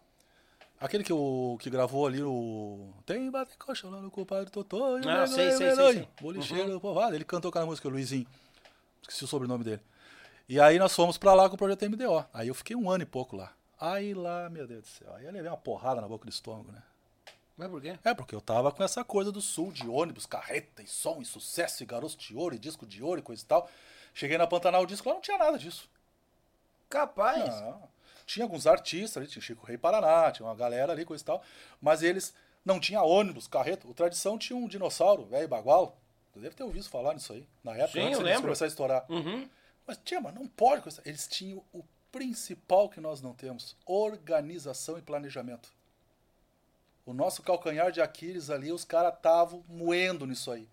Aquele 0.80 1.04
que, 1.04 1.14
o, 1.14 1.58
que 1.62 1.70
gravou 1.70 2.06
ali 2.06 2.22
o. 2.22 2.94
Tem 3.06 3.32
bate 3.32 3.58
coxa 3.58 3.90
lá 3.90 4.02
no 4.02 4.12
compadre 4.12 4.50
Totó. 4.50 4.98
e 4.98 5.02
o 5.02 5.10
Ah, 5.10 5.22
Negão 5.22 5.28
sei, 5.28 5.48
o 5.48 5.58
sei, 5.58 5.76
sei, 5.76 5.94
sei. 5.94 6.08
Bolicheiro 6.20 6.72
do 6.72 6.82
povoado. 6.82 7.16
Ele 7.16 7.24
cantou 7.24 7.50
aquela 7.50 7.66
música, 7.66 7.88
o 7.88 7.92
Luizinho. 7.92 8.28
Esqueci 9.02 9.24
o 9.24 9.28
sobrenome 9.28 9.64
dele. 9.64 9.82
E 10.48 10.60
aí 10.60 10.78
nós 10.78 10.94
fomos 10.94 11.18
pra 11.18 11.34
lá 11.34 11.48
com 11.48 11.56
o 11.56 11.58
projeto 11.58 11.90
MDO. 11.90 12.26
Aí 12.34 12.50
eu 12.50 12.54
fiquei 12.54 12.76
um 12.76 12.90
ano 12.92 13.04
e 13.04 13.06
pouco 13.06 13.36
lá. 13.36 13.54
Aí 13.80 14.14
lá, 14.14 14.50
meu 14.50 14.68
Deus 14.68 14.82
do 14.82 14.88
céu. 14.88 15.14
Aí 15.16 15.26
eu 15.26 15.32
levei 15.32 15.50
uma 15.50 15.58
porrada 15.58 16.02
na 16.02 16.08
boca 16.08 16.26
do 16.26 16.30
estômago, 16.30 16.72
né? 16.72 16.84
Mas 17.56 17.70
por 17.70 17.82
quê? 17.82 17.98
É, 18.04 18.14
porque 18.14 18.34
eu 18.36 18.42
tava 18.42 18.72
com 18.72 18.84
essa 18.84 19.04
coisa 19.06 19.32
do 19.32 19.40
sul, 19.40 19.72
de 19.72 19.88
ônibus, 19.88 20.26
carreta 20.26 20.82
e 20.82 20.88
som 20.88 21.20
e 21.22 21.26
sucesso 21.26 21.84
e 21.84 21.86
garoto 21.86 22.18
de 22.18 22.36
ouro 22.36 22.56
e 22.56 22.60
disco 22.60 22.86
de 22.86 23.02
ouro 23.04 23.20
e 23.20 23.24
coisa 23.24 23.42
e 23.42 23.46
tal. 23.46 23.70
Cheguei 24.14 24.38
na 24.38 24.48
Pantanal 24.48 24.86
Disco 24.86 25.08
lá 25.08 25.16
não 25.16 25.22
tinha 25.22 25.38
nada 25.38 25.58
disso. 25.58 25.88
Capaz. 26.90 27.62
Não. 27.62 27.93
Tinha 28.26 28.46
alguns 28.46 28.66
artistas 28.68 29.18
ali, 29.18 29.28
tinha 29.28 29.42
Chico 29.42 29.66
Rei 29.66 29.78
Paraná, 29.78 30.32
tinha 30.32 30.46
uma 30.46 30.56
galera 30.56 30.94
ali, 30.94 31.06
coisa 31.06 31.24
e 31.24 31.26
tal. 31.26 31.44
Mas 31.82 32.02
eles 32.02 32.34
não 32.64 32.80
tinha 32.80 33.02
ônibus, 33.02 33.48
carreta. 33.48 33.88
O 33.88 33.94
Tradição 33.94 34.38
tinha 34.38 34.58
um 34.58 34.68
dinossauro, 34.68 35.26
velho 35.26 35.48
bagual. 35.48 35.98
Tu 36.32 36.40
deve 36.40 36.56
ter 36.56 36.64
ouvido 36.64 36.88
falar 36.90 37.14
nisso 37.14 37.34
aí. 37.34 37.48
Na 37.64 37.74
época, 37.76 38.00
Sim, 38.00 38.08
antes 38.08 38.20
eu 38.20 38.26
lembro. 38.26 38.42
começar 38.44 38.66
a 38.66 38.68
estourar. 38.68 39.06
Uhum. 39.10 39.48
Mas 39.86 40.00
tinha, 40.04 40.20
mas 40.22 40.34
não 40.34 40.48
pode. 40.48 40.84
Eles 41.06 41.28
tinham 41.28 41.64
o 41.74 41.84
principal 42.12 42.90
que 42.90 43.02
nós 43.02 43.22
não 43.22 43.34
temos: 43.34 43.76
organização 43.86 44.98
e 44.98 45.02
planejamento. 45.02 45.70
O 47.06 47.14
nosso 47.14 47.44
calcanhar 47.44 47.92
de 47.92 48.02
Aquiles 48.02 48.50
ali, 48.50 48.72
os 48.72 48.86
caras 48.86 49.14
estavam 49.14 49.64
moendo 49.68 50.26
nisso 50.26 50.50
aí. 50.52 50.68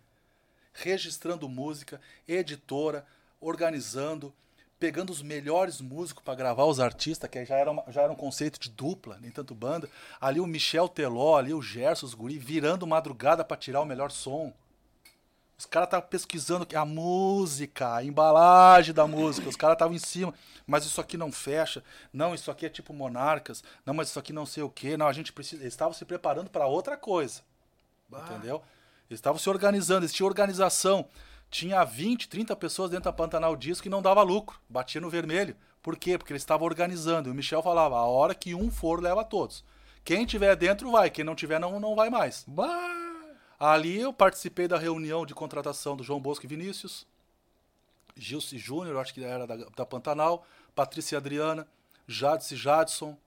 Registrando 0.73 1.49
música, 1.49 2.01
editora, 2.29 3.05
organizando, 3.41 4.33
pegando 4.81 5.11
os 5.11 5.21
melhores 5.23 5.81
músicos 5.81 6.25
para 6.25 6.35
gravar 6.35 6.65
os 6.65 6.81
artistas, 6.81 7.29
que 7.31 7.45
já 7.45 7.57
era, 7.57 7.71
uma- 7.71 7.85
já 7.89 8.01
era 8.03 8.11
um 8.11 8.17
conceito 8.17 8.59
de 8.59 8.71
dupla, 8.71 9.19
nem 9.21 9.31
tanto 9.31 9.55
banda. 9.55 9.89
Ali 10.19 10.41
o 10.41 10.47
Michel 10.47 10.89
Teló, 10.89 11.37
ali 11.37 11.53
o 11.53 11.61
Gerson, 11.61 12.07
os 12.07 12.15
guri, 12.15 12.39
virando 12.39 12.87
madrugada 12.87 13.45
para 13.45 13.59
tirar 13.59 13.83
o 13.83 13.85
melhor 13.85 14.11
som. 14.11 14.53
Os 15.59 15.67
caras 15.67 15.89
estavam 15.89 16.09
pesquisando 16.09 16.67
a 16.75 16.85
música, 16.87 17.95
a 17.97 18.03
embalagem 18.03 18.95
da 18.95 19.07
música. 19.07 19.47
Os 19.47 19.57
caras 19.57 19.75
estavam 19.75 19.95
em 19.95 19.99
cima. 19.99 20.33
Mas 20.67 20.87
isso 20.87 20.99
aqui 20.99 21.19
não 21.19 21.31
fecha. 21.31 21.85
Não, 22.11 22.35
isso 22.35 22.51
aqui 22.51 22.65
é 22.65 22.71
tipo 22.71 22.95
monarcas. 22.95 23.63
Não, 23.85 23.93
mas 23.93 24.09
isso 24.09 24.19
aqui 24.19 24.33
não 24.33 24.47
sei 24.47 24.63
o 24.63 24.71
quê. 24.71 24.97
Não, 24.97 25.07
a 25.07 25.13
gente 25.13 25.35
precisa. 25.35 25.63
Eles 25.63 25.75
estavam 25.75 25.93
se 25.93 26.03
preparando 26.07 26.49
para 26.49 26.67
outra 26.67 26.97
coisa. 26.97 27.43
Entendeu? 28.31 28.63
Eles 29.11 29.19
estavam 29.19 29.39
se 29.39 29.51
organizando. 29.51 30.01
Eles 30.07 30.15
tinham 30.15 30.27
organização. 30.29 31.07
Tinha 31.51 31.85
20, 31.85 32.29
30 32.29 32.55
pessoas 32.57 32.91
dentro 32.91 33.05
da 33.05 33.13
Pantanal 33.13 33.57
Disco 33.57 33.89
e 33.89 33.91
não 33.91 34.01
dava 34.01 34.23
lucro. 34.23 34.61
Batia 34.69 35.01
no 35.01 35.11
vermelho. 35.11 35.57
Por 35.83 35.97
quê? 35.97 36.17
Porque 36.17 36.33
eles 36.33 36.43
estavam 36.43 36.67
organizando. 36.67 37.29
E 37.29 37.33
o 37.33 37.35
Michel 37.35 37.63
falava: 37.63 37.97
a 37.97 38.05
hora 38.05 38.35
que 38.35 38.55
um 38.55 38.71
for, 38.71 39.03
leva 39.03 39.25
todos. 39.25 39.65
Quem 40.05 40.25
tiver 40.27 40.55
dentro 40.57 40.91
vai. 40.93 41.11
Quem 41.11 41.25
não 41.25 41.35
tiver, 41.35 41.59
não, 41.59 41.81
não 41.81 41.95
vai 41.95 42.09
mais. 42.09 42.47
Ali 43.59 44.01
eu 44.01 44.13
participei 44.13 44.67
da 44.67 44.79
reunião 44.79 45.27
de 45.27 45.35
contratação 45.35 45.97
do 45.97 46.03
João 46.03 46.21
Bosco 46.21 46.47
e 46.47 46.49
Vinícius, 46.49 47.07
Gilce 48.17 48.57
Júnior, 48.57 48.97
acho 48.97 49.13
que 49.13 49.23
era 49.23 49.47
da, 49.47 49.57
da 49.57 49.85
Pantanal, 49.85 50.47
Patrícia 50.75 51.19
Adriana, 51.19 51.69
Jadson 52.07 52.55
e 52.55 52.57
Jadson. 52.57 53.19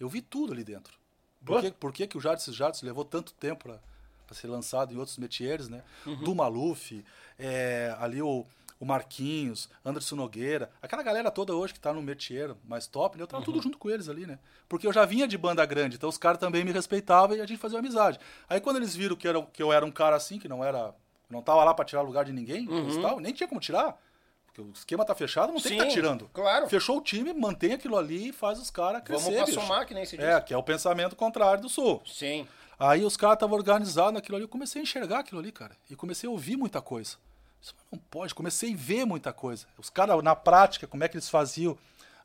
Eu 0.00 0.08
vi 0.08 0.22
tudo 0.22 0.52
ali 0.52 0.64
dentro. 0.64 0.98
Por 1.44 1.60
que, 1.60 1.70
por 1.72 1.92
que, 1.92 2.06
que 2.06 2.16
o 2.16 2.20
Jadson 2.20 2.52
e 2.52 2.54
Jadson 2.54 2.86
levou 2.86 3.04
tanto 3.04 3.34
tempo 3.34 3.64
para 3.64 4.34
ser 4.34 4.46
lançado 4.46 4.94
em 4.94 4.96
outros 4.96 5.18
métiers, 5.18 5.68
né? 5.68 5.82
Do 6.24 6.34
Maluf, 6.34 7.04
é, 7.42 7.94
ali 7.98 8.22
o, 8.22 8.46
o 8.78 8.84
Marquinhos, 8.86 9.68
Anderson 9.84 10.16
Nogueira, 10.16 10.70
aquela 10.80 11.02
galera 11.02 11.30
toda 11.30 11.54
hoje 11.54 11.74
que 11.74 11.80
tá 11.80 11.92
no 11.92 12.00
métier 12.00 12.54
mais 12.64 12.86
top, 12.86 13.16
né? 13.16 13.22
Eu 13.24 13.26
tava 13.26 13.44
tudo 13.44 13.60
junto 13.60 13.76
com 13.78 13.90
eles 13.90 14.08
ali, 14.08 14.26
né? 14.26 14.38
Porque 14.68 14.86
eu 14.86 14.92
já 14.92 15.04
vinha 15.04 15.26
de 15.26 15.36
banda 15.36 15.64
grande, 15.66 15.96
então 15.96 16.08
os 16.08 16.16
caras 16.18 16.38
também 16.38 16.64
me 16.64 16.70
respeitavam 16.72 17.36
e 17.36 17.40
a 17.40 17.46
gente 17.46 17.58
fazia 17.58 17.78
amizade. 17.80 18.18
Aí 18.48 18.60
quando 18.60 18.76
eles 18.76 18.94
viram 18.94 19.16
que, 19.16 19.26
era, 19.26 19.42
que 19.42 19.62
eu 19.62 19.72
era 19.72 19.84
um 19.84 19.90
cara 19.90 20.16
assim, 20.16 20.38
que 20.38 20.48
não 20.48 20.64
era. 20.64 20.94
Não 21.28 21.42
tava 21.42 21.64
lá 21.64 21.72
para 21.72 21.84
tirar 21.84 22.02
lugar 22.02 22.24
de 22.26 22.32
ninguém, 22.32 22.64
e 22.64 23.00
tal, 23.00 23.18
nem 23.18 23.32
tinha 23.32 23.48
como 23.48 23.58
tirar. 23.60 23.98
Porque 24.46 24.60
o 24.60 24.70
esquema 24.74 25.02
tá 25.02 25.14
fechado, 25.14 25.50
não 25.50 25.54
tem 25.60 25.62
que 25.62 25.68
Sim, 25.68 25.76
estar 25.76 25.88
tirando. 25.88 26.28
claro. 26.30 26.68
Fechou 26.68 26.98
o 26.98 27.00
time, 27.00 27.32
mantém 27.32 27.72
aquilo 27.72 27.96
ali 27.96 28.28
e 28.28 28.32
faz 28.32 28.58
os 28.60 28.70
caras 28.70 29.02
Vamos 29.06 29.22
crescer. 29.24 29.36
pra 29.38 29.46
bicho. 29.46 29.60
somar, 29.60 29.86
que 29.86 29.94
nem 29.94 30.04
se 30.04 30.18
diz. 30.18 30.26
É, 30.26 30.38
que 30.42 30.52
é 30.52 30.56
o 30.58 30.62
pensamento 30.62 31.16
contrário 31.16 31.62
do 31.62 31.70
Sul. 31.70 32.02
Sim. 32.04 32.46
Aí 32.78 33.02
os 33.02 33.16
caras 33.16 33.36
estavam 33.36 33.56
organizados 33.56 34.12
naquilo 34.12 34.36
ali, 34.36 34.44
eu 34.44 34.48
comecei 34.48 34.80
a 34.80 34.82
enxergar 34.82 35.20
aquilo 35.20 35.40
ali, 35.40 35.50
cara. 35.52 35.74
E 35.88 35.96
comecei 35.96 36.28
a 36.28 36.30
ouvir 36.30 36.58
muita 36.58 36.82
coisa. 36.82 37.16
Isso 37.62 37.74
não 37.92 37.98
pode, 37.98 38.34
comecei 38.34 38.74
a 38.74 38.76
ver 38.76 39.04
muita 39.04 39.32
coisa. 39.32 39.66
Os 39.78 39.88
caras, 39.88 40.20
na 40.22 40.34
prática, 40.34 40.86
como 40.86 41.04
é 41.04 41.08
que 41.08 41.14
eles 41.16 41.28
faziam, 41.28 41.78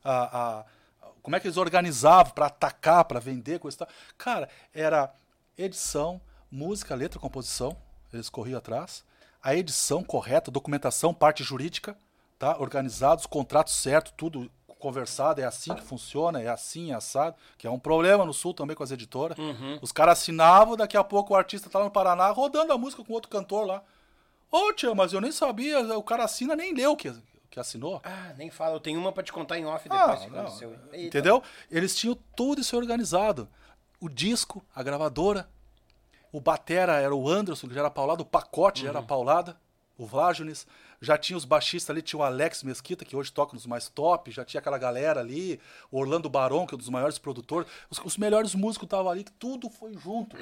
a, 0.04 0.58
a- 0.58 0.64
como 1.22 1.36
é 1.36 1.40
que 1.40 1.46
eles 1.46 1.56
organizavam 1.56 2.32
para 2.32 2.46
atacar, 2.46 3.04
para 3.04 3.20
vender, 3.20 3.58
coisa 3.60 3.76
e 3.76 3.78
tal. 3.78 3.88
Cara, 4.16 4.48
era 4.74 5.12
edição, 5.56 6.20
música, 6.50 6.94
letra, 6.94 7.20
composição, 7.20 7.76
eles 8.12 8.28
corriam 8.28 8.58
atrás. 8.58 9.04
A 9.42 9.54
edição 9.54 10.02
correta, 10.02 10.50
documentação, 10.50 11.14
parte 11.14 11.44
jurídica, 11.44 11.96
tá? 12.38 12.56
Organizados, 12.58 13.26
contratos 13.26 13.74
certos, 13.74 14.12
tudo 14.16 14.50
conversado, 14.78 15.40
é 15.40 15.44
assim 15.44 15.74
que 15.74 15.82
funciona, 15.82 16.40
é 16.40 16.48
assim, 16.48 16.92
é 16.92 16.94
assado, 16.94 17.36
que 17.56 17.66
é 17.66 17.70
um 17.70 17.78
problema 17.80 18.24
no 18.24 18.32
Sul 18.32 18.54
também 18.54 18.76
com 18.76 18.82
as 18.82 18.90
editoras. 18.92 19.36
Os 19.82 19.90
caras 19.92 20.18
assinavam, 20.20 20.76
daqui 20.76 20.96
a 20.96 21.02
pouco 21.04 21.34
o 21.34 21.36
artista 21.36 21.68
tá 21.68 21.80
lá 21.80 21.84
no 21.84 21.90
Paraná 21.90 22.28
rodando 22.30 22.72
a 22.72 22.78
música 22.78 23.04
com 23.04 23.12
outro 23.12 23.28
cantor 23.30 23.66
lá. 23.66 23.82
Ô, 24.50 24.72
tia, 24.72 24.94
mas 24.94 25.12
eu 25.12 25.20
nem 25.20 25.32
sabia, 25.32 25.80
o 25.98 26.02
cara 26.02 26.24
assina 26.24 26.56
nem 26.56 26.72
leu 26.74 26.92
o 26.92 26.96
que, 26.96 27.12
que 27.50 27.60
assinou. 27.60 28.00
Ah, 28.04 28.32
nem 28.36 28.50
fala. 28.50 28.74
Eu 28.76 28.80
tenho 28.80 28.98
uma 28.98 29.12
pra 29.12 29.22
te 29.22 29.32
contar 29.32 29.58
em 29.58 29.66
off 29.66 29.86
Ah, 29.90 30.06
depois 30.06 30.20
que 30.24 30.30
não. 30.30 30.40
aconteceu. 30.40 30.70
Eita. 30.92 31.06
Entendeu? 31.18 31.42
Eles 31.70 31.94
tinham 31.96 32.16
tudo 32.36 32.60
isso 32.60 32.76
organizado. 32.76 33.48
O 34.00 34.08
disco, 34.08 34.64
a 34.74 34.82
gravadora, 34.82 35.48
o 36.32 36.40
batera 36.40 36.94
era 37.00 37.14
o 37.14 37.28
Anderson, 37.28 37.68
que 37.68 37.74
já 37.74 37.80
era 37.80 37.90
paulado, 37.90 38.20
o 38.20 38.26
pacote 38.26 38.82
já 38.82 38.88
era 38.90 39.02
paulada, 39.02 39.56
o 39.96 40.06
Vlágiones. 40.06 40.66
Já 41.00 41.16
tinha 41.16 41.36
os 41.36 41.44
baixistas 41.44 41.90
ali, 41.90 42.02
tinha 42.02 42.18
o 42.18 42.22
Alex 42.24 42.62
Mesquita, 42.64 43.04
que 43.04 43.14
hoje 43.14 43.30
toca 43.30 43.54
nos 43.54 43.66
mais 43.66 43.88
top, 43.88 44.30
já 44.32 44.44
tinha 44.44 44.58
aquela 44.60 44.78
galera 44.78 45.20
ali, 45.20 45.60
o 45.92 45.98
Orlando 46.00 46.28
Barão, 46.28 46.66
que 46.66 46.74
é 46.74 46.76
um 46.76 46.78
dos 46.78 46.88
maiores 46.88 47.18
produtores. 47.18 47.68
Os, 47.88 47.98
os 48.04 48.16
melhores 48.16 48.52
músicos 48.54 48.86
estavam 48.86 49.10
ali, 49.10 49.24
tudo 49.38 49.68
foi 49.70 49.94
junto. 49.94 50.36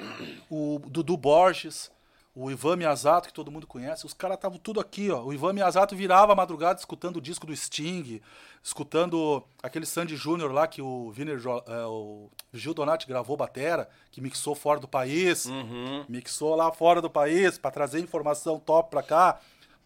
O 0.49 0.79
Dudu 0.87 1.15
Borges, 1.15 1.91
o 2.39 2.51
Ivan 2.51 2.75
Miyazato, 2.75 3.27
que 3.29 3.33
todo 3.33 3.51
mundo 3.51 3.65
conhece, 3.65 4.05
os 4.05 4.13
caras 4.13 4.35
estavam 4.35 4.59
tudo 4.59 4.79
aqui, 4.79 5.09
ó. 5.09 5.23
O 5.23 5.33
Ivan 5.33 5.53
Miyazato 5.53 5.95
virava 5.95 6.33
a 6.33 6.35
madrugada 6.35 6.77
escutando 6.79 7.17
o 7.17 7.21
disco 7.21 7.47
do 7.47 7.55
Sting, 7.55 8.21
escutando 8.63 9.43
aquele 9.63 9.87
Sandy 9.87 10.15
Júnior 10.15 10.51
lá 10.51 10.67
que 10.67 10.79
o, 10.79 11.09
Viner, 11.09 11.41
é, 11.65 11.85
o 11.87 12.29
Gil 12.53 12.75
Donati 12.75 13.07
gravou 13.07 13.35
batera, 13.35 13.89
que 14.11 14.21
mixou 14.21 14.53
fora 14.53 14.79
do 14.79 14.87
país, 14.87 15.47
mixou 16.07 16.55
lá 16.55 16.71
fora 16.71 17.01
do 17.01 17.09
país 17.09 17.57
para 17.57 17.71
trazer 17.71 17.99
informação 18.01 18.59
top 18.59 18.91
pra 18.91 19.01
cá, 19.01 19.39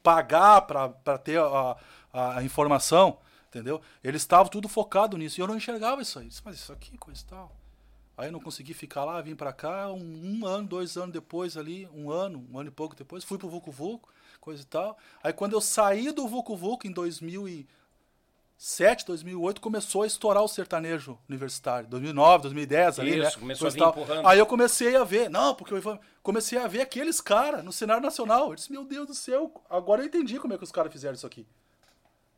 pagar 0.03 0.61
pra 0.63 0.89
pra 0.89 1.17
ter 1.17 1.39
a, 1.39 1.77
a, 2.11 2.39
a 2.39 2.43
informação, 2.43 3.17
entendeu? 3.47 3.79
Eles 4.03 4.23
estavam 4.23 4.49
tudo 4.49 4.67
focado 4.67 5.17
nisso 5.17 5.39
e 5.39 5.41
eu 5.41 5.47
não 5.47 5.55
enxergava 5.55 6.01
isso 6.01 6.19
aí. 6.19 6.27
Mas 6.43 6.55
isso 6.55 6.73
aqui, 6.73 6.97
coisa 6.97 7.21
e 7.21 7.25
tal. 7.25 7.60
Aí 8.21 8.27
eu 8.27 8.31
não 8.31 8.39
consegui 8.39 8.73
ficar 8.73 9.03
lá, 9.03 9.19
vim 9.21 9.35
pra 9.35 9.51
cá, 9.51 9.91
um, 9.91 10.39
um 10.41 10.45
ano, 10.45 10.67
dois 10.67 10.95
anos 10.95 11.11
depois 11.11 11.57
ali, 11.57 11.89
um 11.93 12.11
ano, 12.11 12.45
um 12.51 12.59
ano 12.59 12.69
e 12.69 12.71
pouco 12.71 12.95
depois, 12.95 13.23
fui 13.23 13.37
pro 13.37 13.49
Vucu 13.49 13.71
Vucu, 13.71 14.07
coisa 14.39 14.61
e 14.61 14.65
tal. 14.65 14.97
Aí 15.23 15.33
quando 15.33 15.53
eu 15.53 15.61
saí 15.61 16.11
do 16.11 16.27
Vucu 16.27 16.55
Vucu 16.55 16.87
em 16.87 16.91
2007, 16.91 19.05
2008, 19.07 19.59
começou 19.59 20.03
a 20.03 20.07
estourar 20.07 20.43
o 20.43 20.47
sertanejo 20.47 21.17
universitário. 21.27 21.89
2009, 21.89 22.43
2010 22.43 22.99
ali, 22.99 23.11
Isso, 23.11 23.21
né? 23.21 23.31
começou 23.39 23.67
a 23.67 23.71
Coisa 23.71 23.75
vir 23.75 23.77
e 23.77 23.79
tal. 23.79 23.89
empurrando. 24.03 24.27
Aí 24.27 24.39
eu 24.39 24.45
comecei 24.45 24.95
a 24.95 25.03
ver, 25.03 25.29
não, 25.29 25.55
porque 25.55 25.73
eu 25.73 25.99
comecei 26.21 26.59
a 26.59 26.67
ver 26.67 26.81
aqueles 26.81 27.19
caras 27.19 27.63
no 27.63 27.73
cenário 27.73 28.03
nacional. 28.03 28.49
Eu 28.49 28.55
disse, 28.55 28.71
meu 28.71 28.85
Deus 28.85 29.07
do 29.07 29.15
céu, 29.15 29.51
agora 29.69 30.01
eu 30.01 30.05
entendi 30.05 30.39
como 30.39 30.53
é 30.53 30.57
que 30.57 30.63
os 30.63 30.71
caras 30.71 30.91
fizeram 30.91 31.15
isso 31.15 31.25
aqui. 31.25 31.47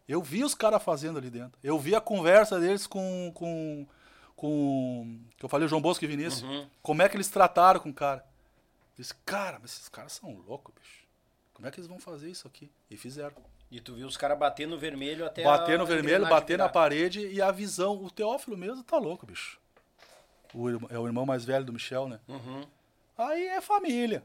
Eu 0.08 0.22
vi 0.22 0.44
os 0.44 0.54
caras 0.54 0.84
fazendo 0.84 1.18
ali 1.18 1.30
dentro. 1.30 1.58
Eu 1.64 1.80
vi 1.80 1.96
a 1.96 2.02
conversa 2.02 2.60
deles 2.60 2.86
com. 2.88 3.32
com, 3.34 3.88
com 4.36 5.20
que 5.38 5.44
eu 5.46 5.50
falei, 5.50 5.66
o 5.66 5.70
João 5.70 5.82
Bosco 5.82 6.04
e 6.04 6.08
Vinícius. 6.08 6.44
Uhum. 6.44 6.68
Como 6.82 7.02
é 7.02 7.10
que 7.10 7.16
eles 7.16 7.30
trataram 7.30 7.80
com 7.80 7.90
o 7.90 7.94
cara. 7.94 8.20
Eu 8.98 9.02
disse, 9.02 9.14
cara, 9.26 9.58
mas 9.62 9.72
esses 9.72 9.90
caras 9.90 10.12
são 10.14 10.32
loucos, 10.48 10.74
bicho. 10.80 11.04
Como 11.54 11.68
é 11.68 11.72
que 11.72 11.80
eles 11.80 11.88
vão 11.88 12.00
fazer 12.00 12.30
isso 12.30 12.48
aqui? 12.48 12.70
E 12.90 12.98
fizeram. 12.98 13.34
E 13.72 13.80
tu 13.80 13.96
viu 13.96 14.06
os 14.08 14.18
caras 14.18 14.38
bater 14.38 14.68
no 14.68 14.78
vermelho 14.78 15.26
até 15.26 15.44
bater 15.44 15.80
no 15.80 15.86
vermelho, 15.86 16.28
bater 16.28 16.58
na 16.58 16.70
parede 16.70 17.28
e 17.28 17.42
a 17.42 17.52
visão. 17.52 17.96
O 18.04 18.10
Teófilo 18.12 18.56
mesmo 18.58 18.84
tá 18.84 18.98
louco, 18.98 19.26
bicho. 19.26 19.60
O, 20.54 20.70
é 20.94 21.00
o 21.00 21.08
irmão 21.08 21.26
mais 21.26 21.44
velho 21.44 21.66
do 21.66 21.74
Michel, 21.74 22.08
né? 22.08 22.20
Uhum. 22.28 22.64
Aí 23.18 23.48
é 23.48 23.62
família. 23.62 24.24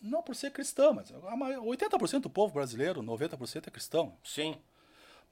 Não 0.00 0.22
por 0.22 0.36
ser 0.36 0.50
cristão, 0.52 0.92
mas 0.92 1.10
a 1.12 1.36
mai- 1.36 1.56
80% 1.56 2.20
do 2.20 2.30
povo 2.30 2.52
brasileiro, 2.54 3.02
90% 3.02 3.66
é 3.66 3.70
cristão. 3.70 4.14
Sim. 4.22 4.56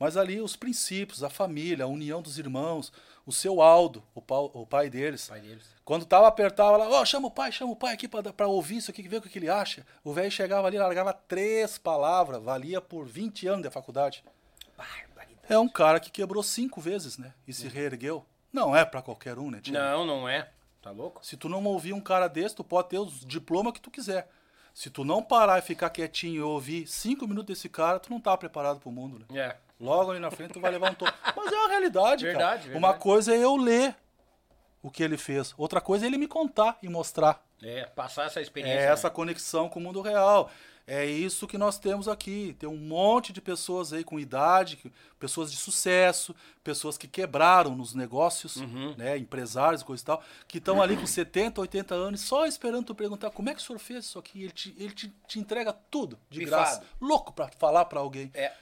Mas 0.03 0.17
ali 0.17 0.41
os 0.41 0.57
princípios, 0.57 1.23
a 1.23 1.31
família, 1.31 1.85
a 1.85 1.87
união 1.89 2.21
dos 2.21 2.37
irmãos, 2.37 2.93
o 3.25 3.31
seu 3.31 3.63
Aldo, 3.63 4.03
o, 4.13 4.21
pau- 4.21 4.51
o 4.53 4.67
pai 4.67 4.91
deles. 4.91 5.29
Pai 5.29 5.39
deles. 5.39 5.65
Quando 5.85 6.05
tava 6.05 6.27
apertava 6.27 6.77
lá, 6.77 6.89
ó, 6.89 7.05
chama 7.05 7.29
o 7.29 7.31
pai, 7.31 7.53
chama 7.53 7.71
o 7.71 7.77
pai 7.77 7.95
aqui 7.95 8.09
pra 8.09 8.49
ouvir 8.49 8.79
isso 8.79 8.91
aqui, 8.91 9.07
ver 9.07 9.19
o 9.19 9.23
que, 9.23 9.39
ele 9.39 9.49
acha. 9.49 9.87
O 10.03 10.13
velho 10.13 10.29
chegava 10.29 10.67
ali, 10.67 10.77
largava 10.77 11.13
três 11.13 11.79
palavras, 11.79 12.43
valia 12.43 12.81
por 12.81 13.07
20 13.07 13.47
anos 13.47 13.63
de 13.63 13.71
faculdade. 13.71 14.25
É 15.49 15.57
um 15.57 15.69
cara 15.69 16.01
que 16.01 16.11
quebrou 16.11 16.43
cinco 16.43 16.81
vezes, 16.81 17.17
né? 17.17 17.33
E 17.47 17.53
se 17.53 17.69
reergueu. 17.69 18.27
Não 18.53 18.75
é 18.75 18.85
pra 18.85 19.03
qualquer 19.03 19.39
um, 19.39 19.53
né, 19.53 19.61
tio? 19.61 19.73
Não, 19.73 20.05
não 20.05 20.29
é. 20.29 20.51
Tá 20.83 20.91
louco? 20.91 21.25
Se 21.25 21.37
tu 21.37 21.49
não 21.49 21.65
ouvir 21.65 21.93
um 21.93 22.01
cara 22.01 22.27
desse, 22.27 22.57
tu 22.57 22.65
pode 22.65 22.89
ter 22.89 22.99
os 22.99 23.25
diplomas 23.25 23.73
que 23.73 23.81
tu 23.81 23.89
quiser. 23.89 24.29
Se 24.75 24.91
tu 24.91 25.05
não 25.05 25.23
parar 25.23 25.61
e 25.61 25.63
ficar 25.63 25.91
quietinho 25.91 26.35
e 26.35 26.41
ouvir 26.41 26.89
cinco 26.89 27.29
minutos 27.29 27.55
desse 27.55 27.69
cara, 27.69 28.01
tu 28.01 28.11
não 28.11 28.21
tá 28.21 28.37
preparado 28.37 28.81
pro 28.81 28.91
mundo, 28.91 29.21
né? 29.21 29.27
É. 29.39 29.57
Logo 29.83 30.13
ali 30.13 30.21
na 30.21 30.31
frente 30.31 30.53
tu 30.53 30.61
vai 30.61 30.71
levar 30.71 30.93
um 30.93 30.95
topo. 30.95 31.13
Mas 31.37 31.53
é 31.53 31.57
uma 31.57 31.69
realidade, 31.69 32.25
Verdade, 32.25 32.43
cara. 32.45 32.63
verdade. 32.63 32.79
Uma 32.79 32.95
coisa 32.95 33.35
é 33.35 33.39
eu 33.39 33.57
ler 33.57 33.97
o 34.83 34.91
que 34.91 35.03
ele 35.03 35.17
fez. 35.19 35.53
Outra 35.59 35.81
coisa 35.81 36.05
é 36.05 36.09
ele 36.09 36.17
me 36.19 36.29
contar 36.29 36.79
e 36.83 36.89
mostrar. 36.89 37.45
É, 37.63 37.85
passar 37.87 38.27
essa 38.27 38.41
É 38.41 38.43
experiência. 38.43 38.79
essa 38.81 39.09
né? 39.09 39.15
conexão 39.15 39.69
com 39.69 39.79
o 39.79 39.83
mundo 39.83 40.01
real. 40.01 40.51
É 40.85 41.07
isso 41.07 41.47
que 41.47 41.57
nós 41.57 41.79
temos 41.79 42.09
aqui. 42.09 42.57
Tem 42.59 42.69
um 42.69 42.77
monte 42.77 43.33
de 43.33 43.41
pessoas 43.41 43.93
aí 43.93 44.03
com 44.03 44.19
idade, 44.19 44.79
pessoas 45.19 45.51
de 45.53 45.57
sucesso, 45.57 46.35
pessoas 46.65 46.99
que 46.99 47.07
quebraram 47.07 47.77
nos 47.77 47.95
negócios, 47.95 48.57
Uhum. 48.57 48.93
né, 48.99 49.17
empresários 49.17 49.83
e 49.83 49.85
coisa 49.85 50.03
e 50.03 50.07
tal, 50.07 50.23
que 50.49 50.59
estão 50.59 50.83
ali 50.83 50.97
com 50.97 51.07
70, 51.07 51.61
80 51.61 51.95
anos, 51.95 52.21
só 52.23 52.47
esperando 52.47 52.87
tu 52.87 52.95
perguntar 52.97 53.31
como 53.31 53.49
é 53.49 53.55
que 53.55 53.61
o 53.61 53.65
senhor 53.65 53.79
fez 53.79 54.05
isso 54.07 54.19
aqui. 54.19 54.43
Ele 54.43 54.51
te, 54.53 54.75
ele 54.77 54.93
te, 54.93 55.09
te 55.29 55.39
entrega 55.39 55.73
tudo 55.73 56.19
de 56.29 56.41
Pifado. 56.41 56.63
graça. 56.63 56.83
Louco 57.01 57.33
pra 57.33 57.49
falar 57.59 57.85
pra 57.85 58.01
alguém. 58.01 58.31
É. 58.35 58.53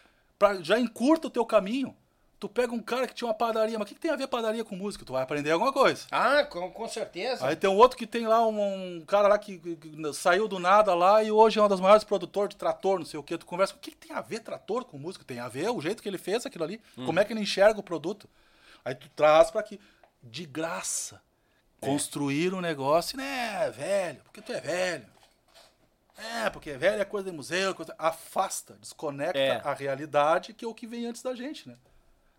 Pra- 0.41 0.61
já 0.63 0.81
encurta 0.81 1.27
o 1.27 1.31
teu 1.31 1.45
caminho. 1.45 1.95
Tu 2.39 2.49
pega 2.49 2.73
um 2.73 2.81
cara 2.81 3.07
que 3.07 3.13
tinha 3.15 3.29
uma 3.29 3.35
padaria, 3.35 3.79
mas 3.79 3.85
o 3.85 3.89
que, 3.91 3.95
que 3.95 4.01
tem 4.01 4.11
a 4.11 4.17
ver 4.17 4.27
padaria 4.27 4.65
com 4.65 4.75
música? 4.75 5.05
Tu 5.05 5.13
vai 5.13 5.23
aprender 5.23 5.51
alguma 5.51 5.71
coisa. 5.75 6.07
Ah, 6.11 6.43
com, 6.43 6.71
com 6.71 6.89
certeza. 6.89 7.47
Aí 7.47 7.55
tem 7.55 7.69
um 7.69 7.77
outro 7.77 7.99
que 7.99 8.07
tem 8.07 8.27
lá 8.27 8.47
um, 8.47 8.97
um 8.97 9.05
cara 9.05 9.29
lá 9.29 9.39
que, 9.39 9.59
que- 9.59 9.77
que 9.77 10.13
saiu 10.15 10.49
do 10.49 10.59
nada 10.59 10.95
lá 10.95 11.23
e 11.23 11.31
hoje 11.31 11.59
é 11.59 11.63
uma 11.63 11.69
das 11.69 11.81
maiores 11.81 12.03
produtores 12.03 12.49
de 12.49 12.57
trator, 12.57 12.99
não 12.99 13.05
sei 13.05 13.21
o 13.21 13.23
que. 13.23 13.37
Tu 13.37 13.45
conversa, 13.45 13.75
o 13.75 13.79
que, 13.79 13.91
tem 13.95 14.17
a 14.17 14.23
ver 14.23 14.41
trator 14.41 14.87
com 14.87 14.97
música? 14.97 15.23
Tem 15.23 15.39
a 15.39 15.49
ver 15.49 15.69
o 15.69 15.83
jeito 15.83 16.03
que 16.03 16.09
ele 16.09 16.17
fez 16.17 16.47
aquilo 16.47 16.65
ali. 16.65 16.81
Como 17.05 17.21
é 17.21 17.25
que 17.27 17.35
ele 17.35 17.41
enxerga 17.43 17.79
o 17.79 17.83
produto? 17.83 18.27
Aí 18.83 18.95
tu 18.95 19.11
traz 19.15 19.51
pra 19.51 19.61
aqui, 19.61 19.79
de 20.23 20.47
graça, 20.47 21.21
construir 21.79 22.55
um 22.55 22.61
negócio, 22.63 23.19
né, 23.19 23.71
velho, 23.71 24.23
porque 24.25 24.41
tu 24.41 24.51
é 24.53 24.61
velho. 24.63 25.07
É, 26.21 26.51
porque 26.51 26.73
velho 26.75 27.01
é 27.01 27.05
coisa 27.05 27.31
de 27.31 27.37
museu, 27.37 27.75
coisa... 27.75 27.95
afasta, 27.99 28.75
desconecta 28.81 29.39
É. 29.39 29.61
a 29.65 29.73
realidade 29.75 30.53
que 30.53 30.65
é 30.65 30.69
o 30.69 30.75
que 30.75 30.87
vem 30.87 31.07
antes 31.07 31.23
da 31.23 31.35
gente, 31.35 31.69
né? 31.69 31.77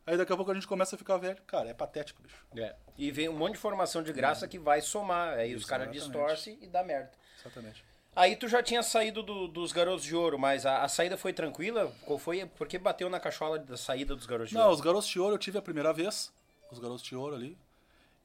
Aí 0.05 0.17
daqui 0.17 0.33
a 0.33 0.35
pouco 0.35 0.51
a 0.51 0.53
gente 0.53 0.67
começa 0.67 0.95
a 0.95 0.97
ficar 0.99 1.17
velho. 1.17 1.41
Cara, 1.47 1.69
é 1.69 1.73
patético, 1.73 2.21
bicho. 2.23 2.43
É. 2.57 2.75
E 2.97 3.11
vem 3.11 3.29
um 3.29 3.33
monte 3.37 3.53
de 3.53 3.57
informação 3.59 4.01
de 4.01 4.11
graça 4.11 4.47
que 4.47 4.57
vai 4.59 4.81
somar. 4.81 5.37
Aí 5.37 5.53
os 5.55 5.63
caras 5.65 5.91
distorcem 5.91 6.57
e 6.61 6.67
dá 6.67 6.83
merda. 6.83 7.11
Exatamente. 7.39 7.83
Aí 8.15 8.35
tu 8.35 8.47
já 8.47 8.61
tinha 8.61 8.83
saído 8.83 9.23
do- 9.23 9.47
dos 9.47 9.71
Garotos 9.71 10.03
de 10.03 10.15
Ouro, 10.15 10.37
mas 10.37 10.65
a, 10.65 10.83
a 10.83 10.87
saída 10.89 11.15
foi 11.17 11.31
tranquila? 11.31 11.93
Qual 12.05 12.19
foi? 12.19 12.45
Por 12.45 12.67
que 12.67 12.77
bateu 12.77 13.09
na 13.09 13.19
cachola 13.19 13.57
da 13.59 13.77
saída 13.77 14.15
dos 14.15 14.25
Garotos 14.25 14.49
de 14.49 14.55
Não, 14.55 14.63
Ouro? 14.63 14.73
os 14.75 14.81
Garotos 14.81 15.07
de 15.07 15.19
Ouro 15.19 15.35
eu 15.35 15.39
tive 15.39 15.57
a 15.57 15.61
primeira 15.61 15.93
vez. 15.93 16.33
Os 16.71 16.79
Garotos 16.79 17.03
de 17.03 17.15
Ouro 17.15 17.35
ali. 17.35 17.57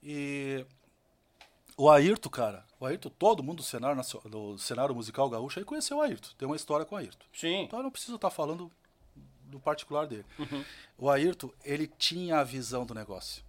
E 0.03 0.65
o 1.77 1.91
Ayrton, 1.91 2.31
cara. 2.31 2.65
O 2.81 2.87
Ayrton, 2.87 3.11
todo 3.11 3.43
mundo 3.43 3.59
do 3.59 3.63
cenário, 3.63 4.01
do 4.29 4.59
cenário 4.59 4.95
musical 4.95 5.29
gaúcho 5.29 5.59
aí 5.59 5.65
conheceu 5.65 5.99
o 5.99 6.01
Ayrton. 6.03 6.31
Tem 6.39 6.47
uma 6.47 6.57
história 6.57 6.87
com 6.87 6.95
o 6.95 6.99
Ayrton. 6.99 7.27
Sim. 7.33 7.63
Então 7.63 7.79
eu 7.79 7.85
não 7.85 7.91
preciso 7.91 8.17
estar 8.17 8.31
falando 8.31 8.71
do 9.45 9.61
particular 9.61 10.07
dele. 10.07 10.25
Uhum. 10.39 10.65
O 10.99 11.11
Ayrton, 11.11 11.51
ele 11.65 11.87
tinha 11.87 12.39
a 12.39 12.45
visão 12.45 12.85
do 12.85 12.95
negócio. 12.95 13.45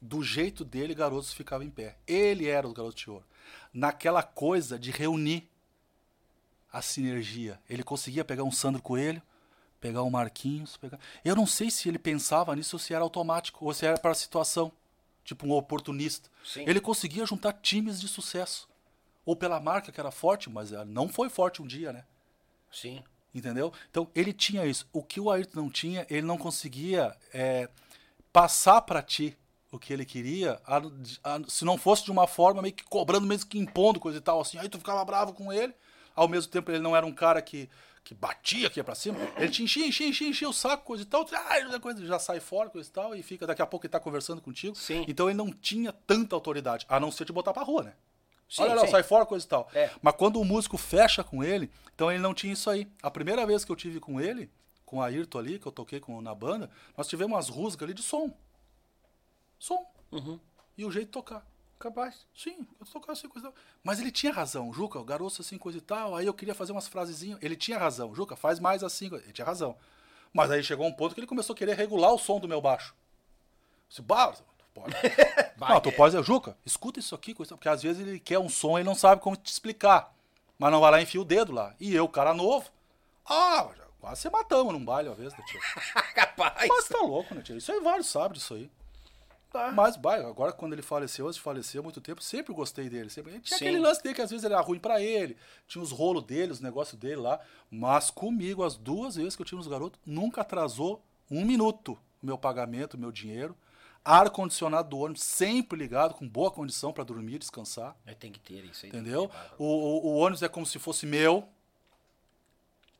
Do 0.00 0.22
jeito 0.22 0.64
dele, 0.64 0.94
Garotos 0.94 1.32
ficava 1.32 1.64
em 1.64 1.70
pé. 1.70 1.96
Ele 2.06 2.46
era 2.46 2.66
o 2.66 2.72
Garoto 2.72 2.96
de 2.96 3.10
Ouro. 3.10 3.24
Naquela 3.72 4.22
coisa 4.22 4.78
de 4.78 4.90
reunir 4.90 5.48
a 6.72 6.80
sinergia. 6.80 7.60
Ele 7.68 7.82
conseguia 7.82 8.24
pegar 8.24 8.44
um 8.44 8.52
Sandro 8.52 8.80
Coelho, 8.80 9.20
pegar 9.80 10.02
um 10.02 10.10
Marquinhos, 10.10 10.76
pegar... 10.76 10.98
Eu 11.24 11.34
não 11.34 11.46
sei 11.46 11.70
se 11.70 11.88
ele 11.88 11.98
pensava 11.98 12.54
nisso 12.54 12.76
ou 12.76 12.80
se 12.80 12.94
era 12.94 13.02
automático, 13.02 13.64
ou 13.64 13.74
se 13.74 13.84
era 13.84 13.98
para 13.98 14.12
a 14.12 14.14
situação. 14.14 14.72
Tipo 15.24 15.46
um 15.46 15.52
oportunista. 15.52 16.28
Sim. 16.44 16.64
Ele 16.66 16.80
conseguia 16.80 17.24
juntar 17.26 17.52
times 17.54 18.00
de 18.00 18.08
sucesso. 18.08 18.68
Ou 19.24 19.36
pela 19.36 19.60
marca 19.60 19.92
que 19.92 20.00
era 20.00 20.10
forte, 20.10 20.48
mas 20.50 20.72
ela 20.72 20.84
não 20.84 21.08
foi 21.08 21.28
forte 21.28 21.60
um 21.62 21.66
dia, 21.66 21.92
né? 21.92 22.04
Sim. 22.72 23.02
Entendeu? 23.34 23.72
Então 23.90 24.08
ele 24.14 24.32
tinha 24.32 24.64
isso. 24.66 24.88
O 24.92 25.02
que 25.02 25.20
o 25.20 25.30
Ayrton 25.30 25.60
não 25.60 25.70
tinha, 25.70 26.06
ele 26.10 26.22
não 26.26 26.36
conseguia 26.38 27.16
é, 27.32 27.68
passar 28.32 28.80
para 28.82 29.02
ti 29.02 29.36
o 29.70 29.78
que 29.78 29.92
ele 29.92 30.04
queria, 30.04 30.60
a- 30.66 30.78
a- 31.22 31.40
se 31.48 31.64
não 31.64 31.78
fosse 31.78 32.04
de 32.04 32.10
uma 32.10 32.26
forma 32.26 32.60
meio 32.60 32.74
que 32.74 32.82
cobrando, 32.82 33.24
mesmo 33.26 33.48
que 33.48 33.56
impondo 33.58 34.00
coisa 34.00 34.18
e 34.18 34.20
tal, 34.20 34.40
assim, 34.40 34.58
aí 34.58 34.68
tu 34.68 34.78
ficava 34.78 35.04
bravo 35.04 35.32
com 35.32 35.52
ele. 35.52 35.72
Ao 36.16 36.26
mesmo 36.26 36.50
tempo, 36.50 36.72
ele 36.72 36.80
não 36.80 36.96
era 36.96 37.06
um 37.06 37.12
cara 37.12 37.40
que, 37.40 37.70
que 38.10 38.14
batia 38.14 38.66
aqui 38.66 38.82
pra 38.82 38.96
cima. 38.96 39.16
Ele 39.36 39.48
te 39.48 39.62
enchia, 39.62 39.86
enchia, 39.86 40.08
enchia, 40.08 40.28
enchia 40.28 40.48
o 40.48 40.52
saco, 40.52 40.84
coisa 40.84 41.04
e 41.04 41.06
tal. 41.06 41.24
Ah, 41.32 41.78
coisa, 41.78 42.04
já 42.04 42.18
sai 42.18 42.40
fora, 42.40 42.68
coisa 42.68 42.88
e 42.88 42.92
tal, 42.92 43.14
e 43.14 43.22
fica, 43.22 43.46
daqui 43.46 43.62
a 43.62 43.66
pouco 43.66 43.86
ele 43.86 43.92
tá 43.92 44.00
conversando 44.00 44.42
contigo. 44.42 44.74
Sim. 44.74 45.04
Então 45.06 45.28
ele 45.28 45.38
não 45.38 45.52
tinha 45.52 45.92
tanta 45.92 46.34
autoridade, 46.34 46.84
a 46.88 46.98
não 46.98 47.12
ser 47.12 47.24
te 47.24 47.32
botar 47.32 47.52
pra 47.52 47.62
rua, 47.62 47.84
né? 47.84 47.94
Sim, 48.48 48.62
Olha 48.62 48.74
lá, 48.74 48.86
sai 48.88 49.04
fora, 49.04 49.24
coisa 49.24 49.46
e 49.46 49.48
tal. 49.48 49.70
É. 49.72 49.92
Mas 50.02 50.16
quando 50.16 50.40
o 50.40 50.44
músico 50.44 50.76
fecha 50.76 51.22
com 51.22 51.44
ele, 51.44 51.70
então 51.94 52.10
ele 52.10 52.20
não 52.20 52.34
tinha 52.34 52.52
isso 52.52 52.68
aí. 52.68 52.90
A 53.00 53.12
primeira 53.12 53.46
vez 53.46 53.64
que 53.64 53.70
eu 53.70 53.76
tive 53.76 54.00
com 54.00 54.20
ele, 54.20 54.50
com 54.84 54.96
o 54.96 55.02
Ayrton 55.02 55.38
ali, 55.38 55.60
que 55.60 55.66
eu 55.68 55.70
toquei 55.70 56.00
com, 56.00 56.20
na 56.20 56.34
banda, 56.34 56.68
nós 56.96 57.06
tivemos 57.06 57.32
umas 57.32 57.48
rusgas 57.48 57.84
ali 57.84 57.94
de 57.94 58.02
som. 58.02 58.34
Som. 59.56 59.86
E 60.76 60.84
o 60.84 60.90
jeito 60.90 61.06
de 61.06 61.12
tocar. 61.12 61.46
Capaz. 61.80 62.26
Sim, 62.34 62.66
eu 62.78 62.84
tocava 62.84 63.12
assim, 63.12 63.26
coisa 63.26 63.48
e 63.48 63.50
tal. 63.50 63.62
Mas 63.82 63.98
ele 63.98 64.12
tinha 64.12 64.30
razão, 64.30 64.70
Juca, 64.70 64.98
o 64.98 65.04
garoto 65.04 65.40
assim, 65.40 65.56
coisa 65.56 65.78
e 65.78 65.80
tal. 65.80 66.14
Aí 66.14 66.26
eu 66.26 66.34
queria 66.34 66.54
fazer 66.54 66.72
umas 66.72 66.86
frasezinhas. 66.86 67.38
Ele 67.40 67.56
tinha 67.56 67.78
razão, 67.78 68.14
Juca, 68.14 68.36
faz 68.36 68.60
mais 68.60 68.84
assim. 68.84 69.06
Ele 69.06 69.32
tinha 69.32 69.46
razão. 69.46 69.74
Mas 70.30 70.50
aí 70.50 70.62
chegou 70.62 70.86
um 70.86 70.92
ponto 70.92 71.14
que 71.14 71.20
ele 71.20 71.26
começou 71.26 71.54
a 71.54 71.56
querer 71.56 71.74
regular 71.74 72.12
o 72.12 72.18
som 72.18 72.38
do 72.38 72.46
meu 72.46 72.60
baixo. 72.60 72.94
Bah, 74.02 74.32
tu 74.32 74.44
pode. 74.74 74.94
não, 75.58 75.80
tu 75.80 75.90
pode 75.92 76.14
dizer, 76.14 76.22
Juca, 76.22 76.54
escuta 76.66 77.00
isso 77.00 77.14
aqui, 77.14 77.32
coisa. 77.32 77.56
Porque 77.56 77.68
às 77.70 77.82
vezes 77.82 78.06
ele 78.06 78.20
quer 78.20 78.38
um 78.38 78.50
som 78.50 78.76
e 78.76 78.82
ele 78.82 78.88
não 78.88 78.94
sabe 78.94 79.22
como 79.22 79.34
te 79.34 79.50
explicar. 79.50 80.14
Mas 80.58 80.70
não 80.70 80.80
vai 80.80 80.90
lá 80.90 81.00
e 81.00 81.04
enfia 81.04 81.22
o 81.22 81.24
dedo 81.24 81.50
lá. 81.50 81.74
E 81.80 81.94
eu, 81.94 82.06
cara 82.06 82.34
novo, 82.34 82.70
ah, 83.24 83.70
quase 83.98 84.20
se 84.20 84.28
matamos 84.28 84.74
num 84.74 84.84
baile 84.84 85.08
uma 85.08 85.14
vez, 85.14 85.32
né, 85.32 85.42
tio? 85.46 85.60
Capaz. 86.14 86.68
Mas 86.68 86.88
tá 86.88 86.98
louco, 86.98 87.34
né, 87.34 87.40
tio? 87.40 87.56
Isso 87.56 87.72
aí 87.72 87.80
vários 87.80 88.06
sabem 88.06 88.36
disso 88.36 88.52
aí. 88.52 88.70
Tá. 89.50 89.72
Mas, 89.72 89.96
agora 89.96 90.52
quando 90.52 90.74
ele 90.74 90.82
faleceu, 90.82 91.26
antes 91.26 91.36
de 91.36 91.42
falecer 91.42 91.80
há 91.80 91.82
muito 91.82 92.00
tempo, 92.00 92.22
sempre 92.22 92.54
gostei 92.54 92.88
dele. 92.88 93.10
Sempre... 93.10 93.40
Tinha 93.40 93.58
Sim. 93.58 93.64
aquele 93.64 93.80
lance 93.80 94.02
dele 94.02 94.14
que 94.14 94.22
às 94.22 94.30
vezes 94.30 94.44
era 94.44 94.60
ruim 94.60 94.78
pra 94.78 95.00
ele, 95.00 95.36
tinha 95.66 95.82
os 95.82 95.90
rolos 95.90 96.24
dele, 96.24 96.52
os 96.52 96.60
negócios 96.60 96.98
dele 96.98 97.16
lá. 97.16 97.40
Mas 97.70 98.10
comigo, 98.10 98.62
as 98.62 98.76
duas 98.76 99.16
vezes 99.16 99.34
que 99.34 99.42
eu 99.42 99.46
tive 99.46 99.56
nos 99.56 99.66
garotos, 99.66 100.00
nunca 100.06 100.42
atrasou 100.42 101.02
um 101.30 101.44
minuto 101.44 101.98
o 102.22 102.26
meu 102.26 102.38
pagamento, 102.38 102.94
o 102.94 102.98
meu 102.98 103.10
dinheiro. 103.10 103.56
Ar-condicionado 104.04 104.88
do 104.88 104.98
ônibus 104.98 105.22
sempre 105.22 105.78
ligado, 105.78 106.14
com 106.14 106.26
boa 106.26 106.50
condição 106.50 106.92
pra 106.92 107.04
dormir, 107.04 107.38
descansar. 107.38 107.96
É, 108.06 108.14
Tem 108.14 108.32
que 108.32 108.40
ter 108.40 108.64
isso 108.64 108.86
aí. 108.86 108.90
Entendeu? 108.90 109.30
O, 109.58 109.64
o, 109.64 110.06
o 110.06 110.16
ônibus 110.16 110.42
é 110.42 110.48
como 110.48 110.64
se 110.64 110.78
fosse 110.78 111.06
meu. 111.06 111.46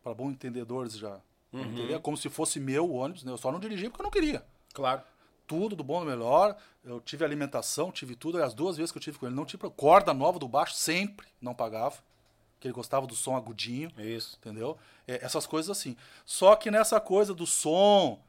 Para 0.02 0.14
bons 0.14 0.32
entendedores 0.32 0.94
já. 0.94 1.20
Uhum. 1.52 1.62
entendeu? 1.62 1.96
É 1.96 1.98
como 1.98 2.16
se 2.16 2.28
fosse 2.28 2.60
meu 2.60 2.88
o 2.88 2.94
ônibus, 2.94 3.24
né? 3.24 3.32
Eu 3.32 3.38
só 3.38 3.50
não 3.50 3.58
dirigi 3.58 3.88
porque 3.88 4.02
eu 4.02 4.04
não 4.04 4.10
queria 4.10 4.44
Claro. 4.72 5.02
Tudo 5.50 5.74
do 5.74 5.82
bom 5.82 5.98
do 5.98 6.06
melhor. 6.06 6.56
Eu 6.84 7.00
tive 7.00 7.24
alimentação, 7.24 7.90
tive 7.90 8.14
tudo. 8.14 8.40
As 8.40 8.54
duas 8.54 8.76
vezes 8.76 8.92
que 8.92 8.98
eu 8.98 9.02
tive 9.02 9.18
com 9.18 9.26
ele, 9.26 9.34
não 9.34 9.44
tive 9.44 9.68
corda 9.70 10.14
nova 10.14 10.38
do 10.38 10.46
baixo, 10.46 10.74
sempre 10.74 11.26
não 11.42 11.52
pagava. 11.52 11.96
Porque 12.54 12.68
ele 12.68 12.72
gostava 12.72 13.04
do 13.04 13.16
som 13.16 13.34
agudinho, 13.34 13.90
Isso. 13.98 14.38
entendeu? 14.40 14.78
É, 15.08 15.24
essas 15.24 15.48
coisas 15.48 15.76
assim. 15.76 15.96
Só 16.24 16.54
que 16.54 16.70
nessa 16.70 17.00
coisa 17.00 17.34
do 17.34 17.48
som, 17.48 18.20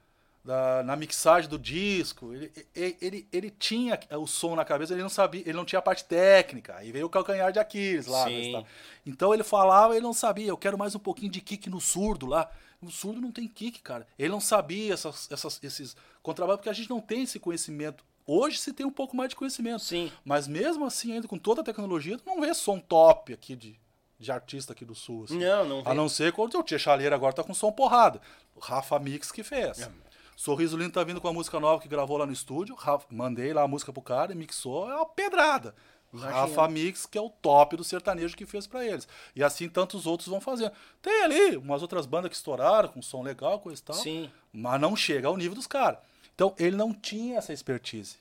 da, 0.44 0.82
na 0.82 0.96
mixagem 0.96 1.48
do 1.48 1.60
disco, 1.60 2.34
ele, 2.34 2.52
ele, 2.74 2.98
ele, 3.00 3.28
ele 3.32 3.52
tinha 3.52 4.00
o 4.18 4.26
som 4.26 4.56
na 4.56 4.66
cabeça, 4.66 4.94
ele 4.94 5.04
não 5.04 5.10
sabia, 5.10 5.42
ele 5.42 5.54
não 5.54 5.66
tinha 5.66 5.78
a 5.78 5.84
parte 5.84 6.06
técnica. 6.06 6.76
Aí 6.78 6.92
veio 6.92 7.06
o 7.06 7.10
calcanhar 7.10 7.52
de 7.52 7.60
Aquiles 7.60 8.08
lá. 8.08 8.26
Né? 8.26 8.66
Então 9.06 9.32
ele 9.32 9.44
falava, 9.44 9.94
ele 9.94 10.02
não 10.02 10.14
sabia, 10.14 10.48
eu 10.48 10.58
quero 10.58 10.76
mais 10.76 10.96
um 10.96 11.00
pouquinho 11.00 11.32
de 11.32 11.40
kick 11.40 11.70
no 11.70 11.80
surdo 11.80 12.26
lá. 12.26 12.50
O 12.82 12.90
surdo 12.90 13.22
não 13.22 13.32
tem 13.32 13.48
kick, 13.48 13.80
cara. 13.82 14.08
Ele 14.18 14.30
não 14.30 14.40
sabia 14.40 14.94
essas, 14.94 15.30
essas, 15.32 15.60
esses 15.64 15.96
contrabaixos, 16.24 16.58
porque 16.60 16.70
a 16.70 16.74
gente 16.74 16.90
não 16.90 17.00
tem 17.00 17.24
esse 17.24 17.40
conhecimento. 17.40 18.04
Hoje 18.26 18.58
se 18.58 18.74
tem 18.74 18.86
um 18.86 18.92
pouco 18.92 19.16
mais 19.16 19.30
de 19.30 19.36
conhecimento. 19.36 19.84
Sim. 19.84 20.12
Mas 20.26 20.48
mesmo 20.48 20.86
assim, 20.86 21.14
ainda 21.14 21.28
com 21.28 21.38
toda 21.38 21.62
a 21.62 21.64
tecnologia, 21.64 22.18
tu 22.18 22.24
não 22.26 22.42
vê 22.42 22.54
som 22.54 22.80
top 22.80 23.34
aqui 23.34 23.56
de, 23.56 23.80
de 24.20 24.32
artista 24.32 24.74
aqui 24.74 24.84
do 24.86 24.96
sul. 24.96 25.26
assim. 25.26 25.38
Não, 25.38 25.64
não 25.68 25.80
A 25.82 25.90
vê. 25.90 25.94
não 25.94 26.10
ser 26.10 26.32
quando 26.34 26.58
o 26.58 26.64
Tia 26.64 26.80
Chaleira 26.80 27.16
agora 27.16 27.34
tá 27.34 27.44
com 27.44 27.54
som 27.54 27.72
porrada. 27.72 28.20
O 28.56 28.60
Rafa 28.60 28.98
Mix 29.00 29.32
que 29.32 29.44
fez. 29.44 29.82
É. 29.82 29.92
Sorriso 30.36 30.76
Lindo 30.76 30.92
tá 30.94 31.04
vindo 31.04 31.22
com 31.22 31.28
a 31.28 31.34
música 31.34 31.60
nova 31.60 31.82
que 31.82 31.88
gravou 31.88 32.18
lá 32.18 32.26
no 32.26 32.34
estúdio. 32.34 32.74
Rafa- 32.74 33.06
mandei 33.12 33.54
lá 33.54 33.62
a 33.64 33.68
música 33.68 33.94
pro 33.94 34.02
cara 34.02 34.32
e 34.32 34.36
mixou. 34.36 34.90
É 34.90 34.96
uma 34.96 35.06
pedrada. 35.06 35.76
Rafa 36.14 36.68
Mix, 36.68 37.06
que 37.06 37.18
é 37.18 37.22
o 37.22 37.30
top 37.30 37.76
do 37.78 37.84
sertanejo 37.84 38.36
que 38.36 38.46
fez 38.46 38.68
pra 38.68 38.86
eles. 38.86 39.08
E 39.36 39.44
assim 39.44 39.70
tantos 39.70 40.06
outros 40.06 40.28
vão 40.28 40.42
fazendo. 40.42 40.72
Tem 41.02 41.24
ali 41.24 41.58
umas 41.58 41.82
outras 41.82 42.06
bandas 42.06 42.30
que 42.30 42.36
estouraram 42.36 42.90
com 42.90 43.02
som 43.02 43.22
legal, 43.24 43.60
coisa 43.60 43.82
e 43.82 43.86
tal. 43.86 43.96
Sim. 43.96 44.30
Mas 44.52 44.80
não 44.82 44.96
chega 44.96 45.28
ao 45.28 45.38
nível 45.38 45.56
dos 45.56 45.68
caras. 45.68 46.00
Então 46.36 46.54
ele 46.60 46.76
não 46.76 46.94
tinha 46.94 47.38
essa 47.38 47.54
expertise. 47.54 48.18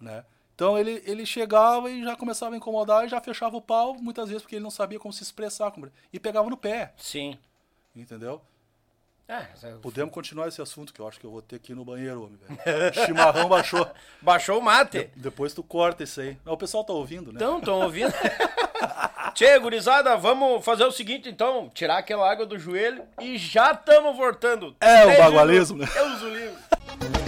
Né? 0.00 0.24
Então 0.54 0.76
ele, 0.78 1.02
ele 1.06 1.24
chegava 1.24 1.88
e 1.90 2.02
já 2.02 2.16
começava 2.16 2.54
a 2.54 2.58
incomodar 2.58 3.04
e 3.04 3.08
já 3.08 3.20
fechava 3.20 3.56
o 3.56 3.62
pau, 3.62 3.94
muitas 3.94 4.28
vezes 4.28 4.42
porque 4.42 4.56
ele 4.56 4.62
não 4.62 4.70
sabia 4.70 4.98
como 4.98 5.12
se 5.12 5.22
expressar. 5.22 5.70
como- 5.70 5.90
E 6.12 6.18
pegava 6.18 6.50
no 6.50 6.56
pé, 6.56 6.92
Sim. 6.96 7.38
entendeu? 7.94 8.40
É, 9.28 9.42
Podemos 9.82 10.12
continuar 10.14 10.48
esse 10.48 10.62
assunto, 10.62 10.90
que 10.90 11.00
eu 11.00 11.06
acho 11.06 11.20
que 11.20 11.26
eu 11.26 11.30
vou 11.30 11.42
ter 11.42 11.58
que 11.58 11.72
ir 11.72 11.74
no 11.74 11.84
banheiro, 11.84 12.24
homem, 12.24 12.38
velho. 12.64 12.94
Chimarrão 13.04 13.46
baixou. 13.46 13.86
baixou 14.22 14.58
o 14.58 14.62
mate. 14.62 15.10
Depois 15.14 15.52
tu 15.52 15.62
corta 15.62 16.02
isso 16.02 16.22
aí. 16.22 16.38
Não, 16.46 16.54
o 16.54 16.56
pessoal 16.56 16.82
tá 16.82 16.94
ouvindo, 16.94 17.26
né? 17.30 17.36
Então, 17.36 17.58
estão 17.58 17.82
ouvindo? 17.82 18.10
Tchê, 19.34 19.58
gurizada, 19.58 20.16
vamos 20.16 20.64
fazer 20.64 20.84
o 20.84 20.90
seguinte, 20.90 21.28
então. 21.28 21.70
Tirar 21.74 21.98
aquela 21.98 22.30
água 22.30 22.46
do 22.46 22.58
joelho 22.58 23.04
e 23.20 23.36
já 23.36 23.72
estamos 23.72 24.16
voltando. 24.16 24.74
É, 24.80 25.04
o 25.04 25.18
bagualismo, 25.18 25.76
né? 25.76 25.86
Deus 25.92 26.22
o 26.22 26.28
livre. 26.28 26.56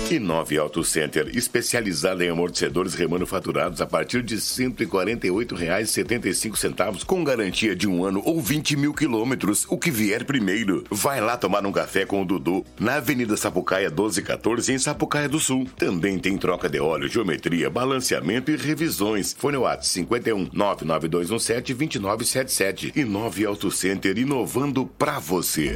E 0.09 0.19
9 0.19 0.57
Auto 0.57 0.85
Center, 0.85 1.29
especializada 1.35 2.23
em 2.23 2.29
amortecedores 2.29 2.93
remanufaturados 2.93 3.81
a 3.81 3.85
partir 3.85 4.23
de 4.23 4.35
R$ 4.35 4.41
148,75, 4.41 7.03
com 7.03 7.25
garantia 7.25 7.75
de 7.75 7.89
um 7.89 8.05
ano 8.05 8.21
ou 8.23 8.41
20 8.41 8.77
mil 8.77 8.93
quilômetros, 8.93 9.65
o 9.67 9.77
que 9.77 9.91
vier 9.91 10.23
primeiro. 10.23 10.85
Vai 10.89 11.19
lá 11.19 11.35
tomar 11.35 11.65
um 11.65 11.73
café 11.73 12.05
com 12.05 12.21
o 12.21 12.25
Dudu, 12.25 12.65
na 12.79 12.95
Avenida 12.95 13.35
Sapucaia 13.35 13.89
1214, 13.89 14.71
em 14.71 14.79
Sapucaia 14.79 15.27
do 15.27 15.41
Sul. 15.41 15.67
Também 15.77 16.17
tem 16.17 16.37
troca 16.37 16.69
de 16.69 16.79
óleo, 16.79 17.09
geometria, 17.09 17.69
balanceamento 17.69 18.49
e 18.49 18.55
revisões. 18.55 19.35
Fone 19.37 19.57
WhatsApp 19.57 19.89
51 19.89 20.51
99217 20.53 21.73
2977 21.73 22.93
e 22.95 23.03
9 23.03 23.45
Auto 23.45 23.69
Center, 23.69 24.17
inovando 24.17 24.85
pra 24.85 25.19
você. 25.19 25.75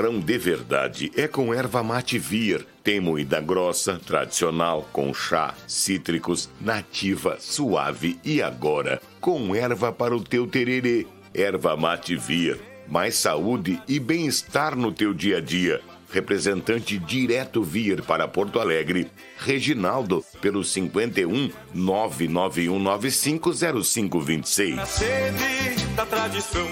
Chimarrão 0.00 0.18
de 0.18 0.38
verdade 0.38 1.12
é 1.14 1.28
com 1.28 1.52
erva 1.52 1.82
mate 1.82 2.18
vir. 2.18 2.66
Tem 2.82 2.98
moída 3.00 3.38
grossa, 3.40 4.00
tradicional, 4.04 4.88
com 4.92 5.12
chá, 5.12 5.54
cítricos, 5.66 6.48
nativa, 6.60 7.36
suave 7.38 8.18
e 8.24 8.40
agora 8.40 9.02
com 9.20 9.54
erva 9.54 9.92
para 9.92 10.16
o 10.16 10.24
teu 10.24 10.46
tererê. 10.46 11.06
Erva 11.34 11.76
mate 11.76 12.16
vir. 12.16 12.58
Mais 12.88 13.16
saúde 13.16 13.78
e 13.86 14.00
bem-estar 14.00 14.74
no 14.74 14.90
teu 14.90 15.12
dia 15.12 15.36
a 15.36 15.40
dia. 15.40 15.82
Representante 16.10 16.98
direto 16.98 17.62
vir 17.62 18.00
para 18.02 18.26
Porto 18.26 18.58
Alegre, 18.58 19.08
Reginaldo, 19.38 20.24
pelo 20.40 20.64
51 20.64 21.50
991950526. 21.76 24.74
Na 24.74 24.86
sede 24.86 25.84
da 25.94 26.06
tradição. 26.06 26.66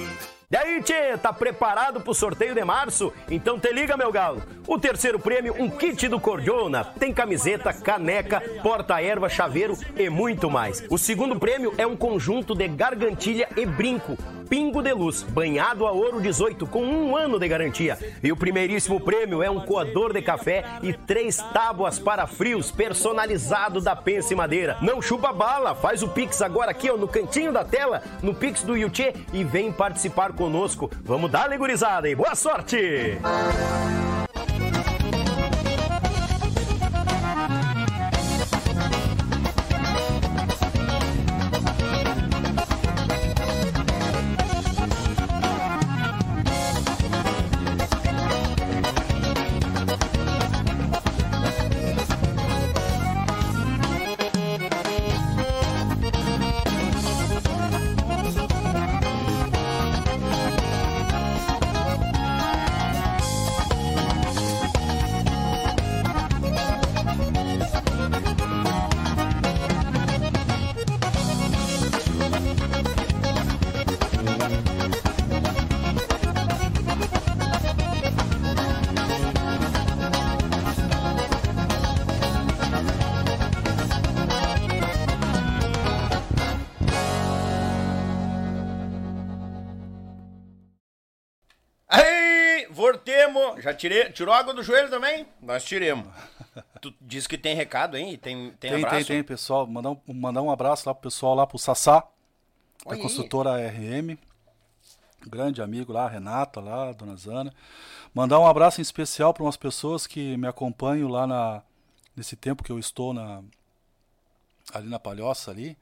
E 0.50 0.56
aí, 0.56 0.82
Tchê, 0.82 1.18
tá 1.18 1.30
preparado 1.30 2.00
pro 2.00 2.14
sorteio 2.14 2.54
de 2.54 2.64
março? 2.64 3.12
Então 3.30 3.60
te 3.60 3.70
liga, 3.70 3.98
meu 3.98 4.10
galo. 4.10 4.42
O 4.66 4.78
terceiro 4.78 5.18
prêmio, 5.18 5.54
um 5.58 5.68
kit 5.68 6.08
do 6.08 6.18
Cordiona. 6.18 6.86
Tem 6.86 7.12
camiseta, 7.12 7.70
caneca, 7.70 8.40
porta-erva, 8.62 9.28
chaveiro 9.28 9.76
e 9.94 10.08
muito 10.08 10.50
mais. 10.50 10.82
O 10.88 10.96
segundo 10.96 11.38
prêmio 11.38 11.74
é 11.76 11.86
um 11.86 11.94
conjunto 11.94 12.54
de 12.54 12.66
gargantilha 12.66 13.46
e 13.58 13.66
brinco. 13.66 14.16
Pingo 14.48 14.82
de 14.82 14.92
Luz, 14.92 15.22
banhado 15.22 15.86
a 15.86 15.92
ouro 15.92 16.20
18, 16.20 16.66
com 16.66 16.82
um 16.82 17.16
ano 17.16 17.38
de 17.38 17.46
garantia. 17.46 17.98
E 18.22 18.32
o 18.32 18.36
primeiríssimo 18.36 18.98
prêmio 18.98 19.42
é 19.42 19.50
um 19.50 19.60
coador 19.60 20.12
de 20.12 20.22
café 20.22 20.64
e 20.82 20.92
três 20.92 21.36
tábuas 21.52 21.98
para 21.98 22.26
frios 22.26 22.70
personalizado 22.70 23.80
da 23.80 23.94
Pense 23.94 24.34
Madeira. 24.34 24.78
Não 24.80 25.02
chupa 25.02 25.32
bala, 25.32 25.74
faz 25.74 26.02
o 26.02 26.08
Pix 26.08 26.40
agora 26.40 26.70
aqui 26.70 26.90
ó, 26.90 26.96
no 26.96 27.08
cantinho 27.08 27.52
da 27.52 27.64
tela, 27.64 28.02
no 28.22 28.34
Pix 28.34 28.62
do 28.62 28.76
Yuchê 28.76 29.14
e 29.32 29.44
vem 29.44 29.70
participar 29.70 30.32
conosco. 30.32 30.90
Vamos 31.04 31.30
dar, 31.30 31.48
gurizada, 31.56 32.08
e 32.08 32.14
boa 32.14 32.34
sorte! 32.34 33.18
Já 93.68 93.74
tirei. 93.74 94.10
Tirou 94.10 94.32
água 94.34 94.54
do 94.54 94.62
joelho 94.62 94.88
também? 94.88 95.26
Nós 95.42 95.62
tiremos. 95.64 96.08
Tu 96.80 96.94
disse 97.00 97.28
que 97.28 97.36
tem 97.36 97.56
recado, 97.56 97.96
hein? 97.96 98.16
Tem, 98.16 98.52
tem, 98.52 98.70
Tem, 98.70 98.84
abraço? 98.84 99.06
tem, 99.06 99.16
tem, 99.16 99.24
pessoal. 99.24 99.66
Mandar 99.66 99.90
um, 99.90 100.00
mandar 100.14 100.42
um 100.42 100.50
abraço 100.50 100.88
lá 100.88 100.94
pro 100.94 101.02
pessoal 101.02 101.34
lá 101.34 101.46
pro 101.46 101.58
Sassá, 101.58 102.06
da 102.86 102.94
aí. 102.94 103.02
construtora 103.02 103.50
RM. 103.68 104.16
Grande 105.26 105.60
amigo 105.60 105.92
lá, 105.92 106.08
Renata 106.08 106.60
lá, 106.60 106.92
dona 106.92 107.16
Zana. 107.16 107.52
Mandar 108.14 108.38
um 108.38 108.46
abraço 108.46 108.80
em 108.80 108.82
especial 108.82 109.34
para 109.34 109.42
umas 109.42 109.56
pessoas 109.56 110.06
que 110.06 110.36
me 110.36 110.46
acompanham 110.46 111.08
lá 111.08 111.26
na, 111.26 111.62
nesse 112.16 112.36
tempo 112.36 112.62
que 112.62 112.70
eu 112.70 112.78
estou 112.78 113.12
na, 113.12 113.42
ali 114.72 114.88
na 114.88 115.00
Palhoça 115.00 115.50
ali. 115.50 115.76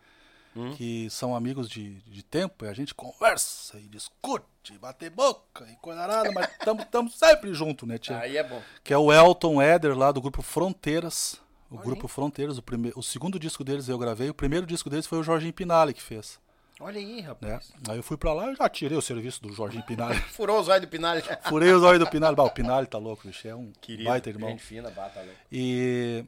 Hum. 0.56 0.74
Que 0.74 1.08
são 1.10 1.36
amigos 1.36 1.68
de, 1.68 2.00
de 2.02 2.22
tempo, 2.22 2.64
e 2.64 2.68
a 2.68 2.72
gente 2.72 2.94
conversa 2.94 3.78
e 3.78 3.86
discute, 3.88 4.72
e 4.72 4.78
bate 4.78 5.10
boca 5.10 5.66
e 5.70 5.76
coisa 5.76 6.06
nada, 6.06 6.32
mas 6.32 6.48
estamos 6.80 7.14
sempre 7.14 7.52
junto, 7.52 7.86
né, 7.86 7.98
tia? 7.98 8.18
Aí 8.18 8.38
é 8.38 8.42
bom. 8.42 8.62
que 8.82 8.94
é 8.94 8.98
o 8.98 9.12
Elton 9.12 9.60
Eder 9.60 9.96
lá 9.96 10.10
do 10.10 10.20
grupo 10.20 10.40
Fronteiras. 10.40 11.38
O 11.70 11.76
grupo 11.78 12.08
Fronteiras, 12.08 12.56
o, 12.58 12.62
prime... 12.62 12.92
o 12.94 13.02
segundo 13.02 13.38
disco 13.38 13.62
deles 13.62 13.88
eu 13.88 13.98
gravei, 13.98 14.30
o 14.30 14.34
primeiro 14.34 14.66
disco 14.66 14.88
deles 14.88 15.06
foi 15.06 15.18
o 15.18 15.22
Jorginho 15.22 15.52
Pinali 15.52 15.92
que 15.92 16.02
fez, 16.02 16.38
Olha 16.78 16.98
aí, 16.98 17.16
né? 17.16 17.28
rapaz. 17.28 17.72
Aí 17.88 17.96
eu 17.96 18.02
fui 18.02 18.16
pra 18.16 18.32
lá 18.34 18.52
e 18.52 18.54
já 18.54 18.68
tirei 18.68 18.96
o 18.96 19.02
serviço 19.02 19.42
do 19.42 19.52
Jorginho 19.52 19.84
Pinali. 19.84 20.18
Furou 20.30 20.60
os 20.60 20.68
olhos 20.68 20.82
do 20.82 20.88
Pinalho. 20.88 21.22
Furei 21.48 21.72
os 21.72 21.82
olhos 21.82 21.98
do 21.98 22.08
Pinali. 22.08 22.36
Bah, 22.36 22.44
o 22.44 22.50
Pinali 22.50 22.86
tá 22.86 22.98
louco, 22.98 23.26
bicho, 23.26 23.48
é 23.48 23.54
um 23.54 23.72
Querido, 23.80 24.08
baita 24.08 24.28
irmão. 24.28 24.50
gente 24.50 24.62
fina, 24.62 24.90
bata 24.90 25.20
louco. 25.20 25.36
E 25.50 26.24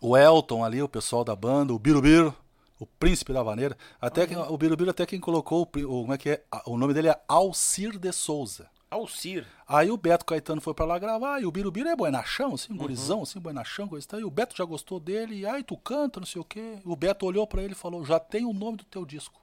o 0.00 0.16
Elton 0.16 0.64
ali, 0.64 0.82
o 0.82 0.88
pessoal 0.88 1.24
da 1.24 1.36
banda, 1.36 1.72
o 1.72 1.78
Birubiru, 1.78 2.34
o 2.78 2.86
príncipe 2.86 3.32
da 3.32 3.42
vaneira. 3.42 3.76
Até 4.00 4.26
que, 4.26 4.36
o 4.36 4.56
Birubiru 4.58 4.90
até 4.90 5.06
quem 5.06 5.20
colocou, 5.20 5.62
o, 5.62 5.66
como 5.66 6.12
é 6.12 6.18
que 6.18 6.30
é? 6.30 6.44
O 6.66 6.76
nome 6.76 6.92
dele 6.94 7.08
é 7.08 7.20
Alcir 7.28 7.98
de 7.98 8.12
Souza. 8.12 8.68
Alcir. 8.90 9.44
Aí 9.66 9.90
o 9.90 9.96
Beto 9.96 10.24
Caetano 10.24 10.60
foi 10.60 10.72
pra 10.72 10.84
lá 10.84 10.98
gravar, 10.98 11.40
e 11.42 11.46
o 11.46 11.50
Birubiru 11.50 11.88
é 11.88 11.96
buenachão, 11.96 12.48
Uhum. 12.50 12.54
assim, 12.54 12.72
um 12.72 12.76
gurizão, 12.76 13.22
assim, 13.22 13.40
buenachão, 13.40 13.88
coisa 13.88 14.04
e 14.04 14.08
tal. 14.08 14.20
E 14.20 14.24
o 14.24 14.30
Beto 14.30 14.56
já 14.56 14.64
gostou 14.64 15.00
dele, 15.00 15.40
e 15.40 15.46
aí 15.46 15.64
tu 15.64 15.76
canta, 15.76 16.20
não 16.20 16.26
sei 16.26 16.40
o 16.40 16.44
quê. 16.44 16.78
O 16.84 16.94
Beto 16.94 17.26
olhou 17.26 17.46
pra 17.46 17.62
ele 17.62 17.72
e 17.72 17.76
falou, 17.76 18.04
já 18.04 18.20
tem 18.20 18.44
o 18.44 18.52
nome 18.52 18.76
do 18.78 18.84
teu 18.84 19.04
disco. 19.04 19.40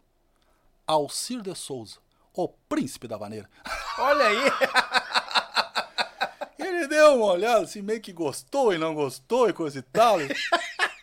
Alcir 0.88 1.42
de 1.42 1.54
Souza, 1.56 1.98
o 2.34 2.48
príncipe 2.48 3.08
da 3.10 3.18
vaneira. 3.18 3.50
Olha 4.00 4.26
aí. 4.26 4.52
Ele 6.58 6.88
deu 6.88 7.16
uma 7.18 7.26
olhada, 7.34 7.64
assim, 7.64 7.82
meio 7.82 8.00
que 8.02 8.14
gostou 8.14 8.74
e 8.74 8.78
não 8.78 8.94
gostou 8.96 9.50
e 9.50 9.54
coisa 9.54 9.80
e 9.80 9.82
tal. 9.82 10.18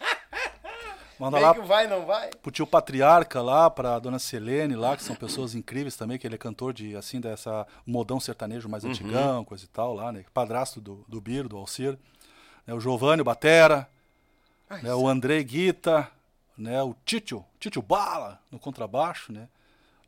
Manda 1.19 1.37
Meio 1.37 1.49
lá 1.49 1.55
que 1.55 1.61
vai, 1.63 1.87
não 1.89 2.07
vai? 2.07 2.31
pro 2.43 2.51
tio 2.51 2.67
Patriarca 2.67 3.43
lá, 3.43 3.69
pra 3.69 3.99
dona 3.99 4.19
Selene 4.19 4.77
lá, 4.77 4.97
que 4.97 5.03
são 5.03 5.17
pessoas 5.17 5.55
incríveis 5.55 5.97
também, 5.97 6.19
que 6.19 6.27
ele 6.27 6.37
é 6.37 6.39
cantor 6.39 6.73
de, 6.73 6.95
assim, 6.95 7.21
dessa 7.21 7.67
modão 7.85 8.21
sertanejo 8.21 8.69
mais 8.69 8.85
antigão, 8.85 9.45
coisa 9.45 9.65
e 9.65 9.69
tal 9.69 9.95
lá, 9.95 10.13
né? 10.13 10.25
Padrasto 10.33 10.81
do, 10.81 11.05
do 11.09 11.21
Biro, 11.21 11.49
do 11.49 11.57
Alcir. 11.57 11.99
Né? 12.67 12.73
O 12.73 12.81
Giovanni 12.81 13.23
Batera, 13.23 13.89
né? 14.83 14.95
o 14.95 15.09
André 15.09 15.43
Guita, 15.43 16.09
né? 16.57 16.81
o 16.83 16.95
Títio, 17.05 17.45
Títio 17.59 17.83
Bala, 17.83 18.41
no 18.51 18.59
contrabaixo, 18.59 19.33
né? 19.33 19.49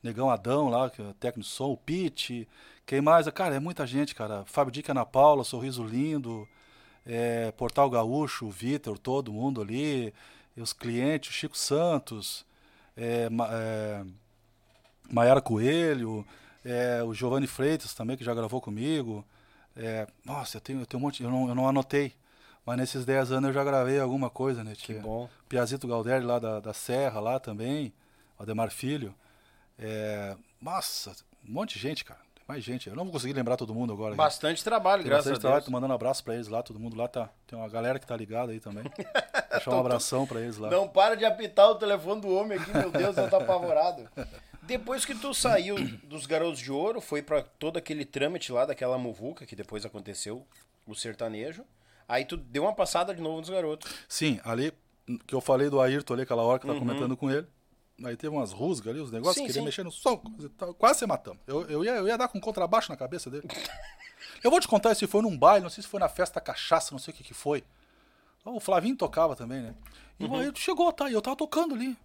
Negão 0.02 0.30
Adão 0.30 0.68
lá, 0.68 0.88
que 0.88 1.02
é 1.02 1.12
técnico 1.18 1.48
de 1.48 1.54
som, 1.54 1.72
o 1.72 1.76
Pete, 1.76 2.48
quem 2.86 3.00
mais? 3.00 3.28
Cara, 3.28 3.54
é 3.54 3.60
muita 3.60 3.86
gente, 3.86 4.14
cara. 4.14 4.44
Fábio 4.46 4.72
Dica 4.72 4.92
Ana 4.92 5.04
Paula, 5.04 5.44
Sorriso 5.44 5.84
Lindo, 5.84 6.48
é, 7.06 7.52
Portal 7.52 7.88
Gaúcho, 7.90 8.46
o 8.46 8.50
Vitor, 8.50 8.98
todo 8.98 9.32
mundo 9.32 9.60
ali, 9.60 10.12
os 10.56 10.72
clientes, 10.72 11.30
o 11.30 11.32
Chico 11.32 11.56
Santos, 11.56 12.44
é, 12.96 13.28
é, 13.50 14.04
Maiara 15.10 15.40
Coelho, 15.40 16.26
é, 16.64 17.02
o 17.02 17.14
Giovanni 17.14 17.46
Freitas 17.46 17.94
também, 17.94 18.16
que 18.16 18.24
já 18.24 18.34
gravou 18.34 18.60
comigo. 18.60 19.24
É, 19.76 20.06
nossa, 20.24 20.56
eu 20.56 20.60
tenho, 20.60 20.80
eu 20.80 20.86
tenho 20.86 21.00
um 21.02 21.06
monte, 21.06 21.22
eu 21.22 21.30
não, 21.30 21.48
eu 21.48 21.54
não 21.54 21.68
anotei, 21.68 22.12
mas 22.66 22.76
nesses 22.76 23.04
10 23.04 23.32
anos 23.32 23.48
eu 23.48 23.54
já 23.54 23.64
gravei 23.64 23.98
alguma 23.98 24.28
coisa, 24.28 24.62
né? 24.62 24.74
Que 24.76 24.94
bom. 24.94 25.28
Piazito 25.48 25.88
Galdelli 25.88 26.24
lá 26.24 26.38
da, 26.38 26.60
da 26.60 26.72
Serra, 26.74 27.20
lá 27.20 27.40
também, 27.40 27.92
Ademar 28.38 28.70
Filho. 28.70 29.14
É, 29.78 30.36
nossa, 30.60 31.12
um 31.48 31.52
monte 31.52 31.74
de 31.74 31.80
gente, 31.80 32.04
cara. 32.04 32.20
Mais 32.50 32.64
gente. 32.64 32.88
Eu 32.88 32.96
não 32.96 33.04
vou 33.04 33.12
conseguir 33.12 33.32
lembrar 33.32 33.56
todo 33.56 33.72
mundo 33.72 33.92
agora. 33.92 34.16
Bastante 34.16 34.64
trabalho, 34.64 35.04
Tem 35.04 35.08
graças 35.08 35.26
bastante 35.26 35.38
a 35.38 35.40
trabalho, 35.40 35.60
Deus. 35.60 35.66
tô 35.66 35.70
mandando 35.70 35.94
abraço 35.94 36.24
pra 36.24 36.34
eles 36.34 36.48
lá, 36.48 36.60
todo 36.64 36.80
mundo 36.80 36.96
lá 36.96 37.06
tá. 37.06 37.30
Tem 37.46 37.56
uma 37.56 37.68
galera 37.68 37.96
que 38.00 38.04
tá 38.04 38.16
ligada 38.16 38.50
aí 38.50 38.58
também. 38.58 38.82
Deixar 39.52 39.70
um 39.70 39.78
abração 39.78 40.26
pra 40.26 40.40
eles 40.40 40.56
lá. 40.56 40.68
Não 40.68 40.88
para 40.88 41.14
de 41.14 41.24
apitar 41.24 41.70
o 41.70 41.76
telefone 41.76 42.20
do 42.20 42.28
homem 42.34 42.58
aqui, 42.58 42.76
meu 42.76 42.90
Deus, 42.90 43.16
eu 43.16 43.30
tô 43.30 43.36
apavorado. 43.36 44.08
Depois 44.62 45.04
que 45.04 45.14
tu 45.14 45.32
saiu 45.32 45.76
dos 46.02 46.26
Garotos 46.26 46.58
de 46.58 46.72
Ouro, 46.72 47.00
foi 47.00 47.22
pra 47.22 47.40
todo 47.40 47.76
aquele 47.76 48.04
trâmite 48.04 48.50
lá 48.50 48.66
daquela 48.66 48.98
muvuca 48.98 49.46
que 49.46 49.54
depois 49.54 49.86
aconteceu, 49.86 50.44
o 50.88 50.92
sertanejo. 50.92 51.62
Aí 52.08 52.24
tu 52.24 52.36
deu 52.36 52.64
uma 52.64 52.74
passada 52.74 53.14
de 53.14 53.22
novo 53.22 53.38
nos 53.38 53.48
garotos. 53.48 53.88
Sim, 54.08 54.40
ali 54.42 54.72
que 55.24 55.36
eu 55.36 55.40
falei 55.40 55.70
do 55.70 55.80
Ayrton 55.80 56.14
ali, 56.14 56.22
aquela 56.22 56.42
hora 56.42 56.58
que 56.58 56.66
eu 56.66 56.74
tava 56.74 56.84
comentando 56.84 57.16
com 57.16 57.30
ele. 57.30 57.46
Aí 58.04 58.16
teve 58.16 58.34
umas 58.34 58.52
rusgas 58.52 58.92
ali, 58.92 59.00
os 59.00 59.10
negócios, 59.10 59.36
Sim, 59.36 59.46
queria 59.46 59.60
sim. 59.60 59.64
mexer 59.64 59.84
no 59.84 59.90
som, 59.90 60.22
quase 60.78 61.00
se 61.00 61.06
matamos. 61.06 61.40
Eu, 61.46 61.68
eu, 61.68 61.84
ia, 61.84 61.92
eu 61.92 62.08
ia 62.08 62.16
dar 62.16 62.28
com 62.28 62.40
contrabaixo 62.40 62.90
na 62.90 62.96
cabeça 62.96 63.30
dele. 63.30 63.46
eu 64.42 64.50
vou 64.50 64.58
te 64.58 64.66
contar 64.66 64.94
se 64.94 65.06
foi 65.06 65.22
num 65.22 65.36
baile, 65.36 65.62
não 65.62 65.70
sei 65.70 65.82
se 65.82 65.88
foi 65.88 66.00
na 66.00 66.08
festa 66.08 66.40
cachaça, 66.40 66.92
não 66.92 66.98
sei 66.98 67.12
o 67.12 67.16
que 67.16 67.22
que 67.22 67.34
foi. 67.34 67.62
O 68.44 68.58
Flavinho 68.58 68.96
tocava 68.96 69.36
também, 69.36 69.60
né? 69.60 69.74
E 70.18 70.24
o 70.24 70.34
Ayrton 70.34 70.58
chegou, 70.58 70.92
tá? 70.92 71.10
E 71.10 71.12
eu 71.12 71.20
tava 71.20 71.36
tocando 71.36 71.74
ali. 71.74 71.96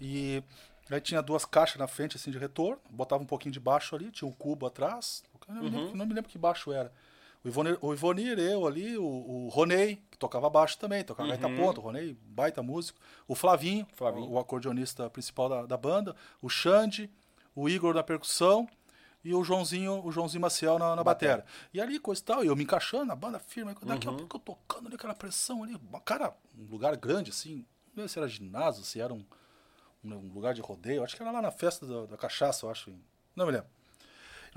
E 0.00 0.42
aí 0.90 1.00
tinha 1.00 1.22
duas 1.22 1.44
caixas 1.44 1.76
na 1.76 1.86
frente, 1.86 2.16
assim, 2.16 2.30
de 2.30 2.38
retorno. 2.38 2.80
Botava 2.90 3.22
um 3.22 3.26
pouquinho 3.26 3.52
de 3.52 3.60
baixo 3.60 3.96
ali, 3.96 4.10
tinha 4.10 4.28
um 4.28 4.32
cubo 4.32 4.66
atrás. 4.66 5.22
Eu 5.48 5.54
não, 5.54 5.62
me 5.62 5.70
lembro, 5.70 5.96
não 5.96 6.06
me 6.06 6.14
lembro 6.14 6.30
que 6.30 6.38
baixo 6.38 6.72
era. 6.72 6.92
O 7.44 7.48
Ivonir, 7.48 7.78
o 7.80 7.92
Ivonir 7.92 8.38
eu 8.38 8.66
ali, 8.66 8.98
o, 8.98 9.04
o 9.04 9.48
Ronei, 9.48 10.02
que 10.10 10.18
tocava 10.18 10.50
baixo 10.50 10.78
também, 10.78 11.04
tocava 11.04 11.28
gaita 11.28 11.48
ponta, 11.48 11.80
o 11.80 11.82
Ronei, 11.82 12.16
baita 12.22 12.62
músico. 12.62 12.98
O 13.26 13.34
Flavinho, 13.34 13.86
Flavinho. 13.94 14.30
O, 14.30 14.38
acordeonista 14.38 15.08
principal 15.08 15.48
da, 15.48 15.66
da 15.66 15.76
banda. 15.76 16.16
O 16.42 16.48
Xande, 16.48 17.10
o 17.54 17.68
Igor 17.68 17.94
na 17.94 18.02
percussão 18.02 18.68
e 19.24 19.34
o 19.34 19.44
Joãozinho, 19.44 20.04
o 20.04 20.10
Joãozinho 20.10 20.40
Maciel 20.40 20.78
na, 20.78 20.96
na 20.96 21.04
batera. 21.04 21.44
E 21.72 21.80
ali, 21.80 21.98
coisa 21.98 22.20
e 22.20 22.24
tal, 22.24 22.44
eu 22.44 22.56
me 22.56 22.64
encaixando 22.64 23.04
na 23.04 23.14
banda 23.14 23.38
firme. 23.38 23.74
Daqui 23.82 24.08
a 24.08 24.12
pouco 24.12 24.36
eu 24.36 24.40
tocando 24.40 24.86
ali, 24.86 24.96
aquela 24.96 25.14
pressão 25.14 25.62
ali. 25.62 25.78
Cara, 26.04 26.34
um 26.58 26.64
lugar 26.64 26.96
grande, 26.96 27.30
assim. 27.30 27.64
Não 27.94 28.02
sei 28.02 28.08
se 28.08 28.18
era 28.18 28.28
ginásio, 28.28 28.84
se 28.84 29.00
era 29.00 29.12
um, 29.12 29.24
um 30.04 30.32
lugar 30.32 30.54
de 30.54 30.60
rodeio. 30.60 31.04
Acho 31.04 31.16
que 31.16 31.22
era 31.22 31.30
lá 31.30 31.42
na 31.42 31.50
festa 31.50 31.86
da, 31.86 32.06
da 32.06 32.16
cachaça, 32.16 32.66
eu 32.66 32.70
acho. 32.70 32.92
Não 33.34 33.46
me 33.46 33.52
lembro. 33.52 33.77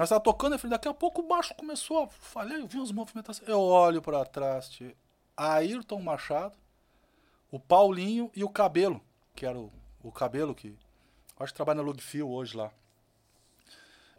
Nós 0.02 0.10
tava 0.10 0.20
tocando, 0.22 0.54
eu 0.54 0.58
falei, 0.60 0.72
daqui 0.72 0.88
a 0.88 0.94
pouco 0.96 1.22
o 1.22 1.28
baixo 1.28 1.54
começou 1.54 2.00
a 2.04 2.08
falhar, 2.08 2.58
eu 2.60 2.66
vi 2.68 2.80
uns 2.80 2.92
movimentações. 2.92 3.48
Eu 3.48 3.60
olho 3.62 4.02
para 4.02 4.26
trás, 4.26 4.68
tio, 4.68 4.96
Ayrton 5.38 6.02
Machado, 6.02 6.58
o 7.52 7.60
Paulinho 7.60 8.32
e 8.36 8.44
o 8.44 8.50
Cabelo, 8.50 9.00
que 9.36 9.46
era 9.46 9.60
o, 9.60 9.72
o 10.02 10.12
Cabelo 10.12 10.56
que 10.56 10.76
acho 11.40 11.54
que 11.54 11.56
trabalha 11.56 11.78
na 11.78 11.84
Lugfil 11.84 12.28
hoje 12.28 12.58
lá. 12.58 12.72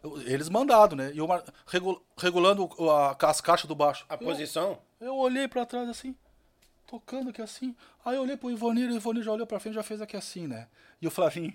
Eu- 0.01 0.21
eles 0.21 0.47
mandados, 0.47 0.97
né? 0.97 1.11
E 1.13 1.17
eu 1.17 1.27
mar- 1.27 1.43
regu- 1.67 2.01
regulando 2.17 2.69
a- 2.89 3.17
as 3.29 3.41
caixas 3.41 3.67
do 3.67 3.75
baixo. 3.75 4.05
A 4.07 4.13
Eu- 4.13 4.19
posição? 4.19 4.79
eu 5.01 5.15
olhei 5.17 5.49
pra 5.49 5.65
trás 5.65 5.89
assim, 5.89 6.15
tocando 6.87 7.29
aqui 7.31 7.41
assim. 7.41 7.75
Aí 8.05 8.15
eu 8.15 8.21
olhei 8.21 8.37
pro 8.37 8.49
Ivonir, 8.49 8.89
o 8.89 8.95
Ivonir 8.95 9.21
já 9.21 9.33
olhou 9.33 9.45
pra 9.45 9.59
frente 9.59 9.75
já 9.75 9.83
fez 9.83 10.01
aqui 10.01 10.15
assim, 10.15 10.47
né? 10.47 10.69
E 11.01 11.07
o 11.07 11.11
Flavinho 11.11 11.53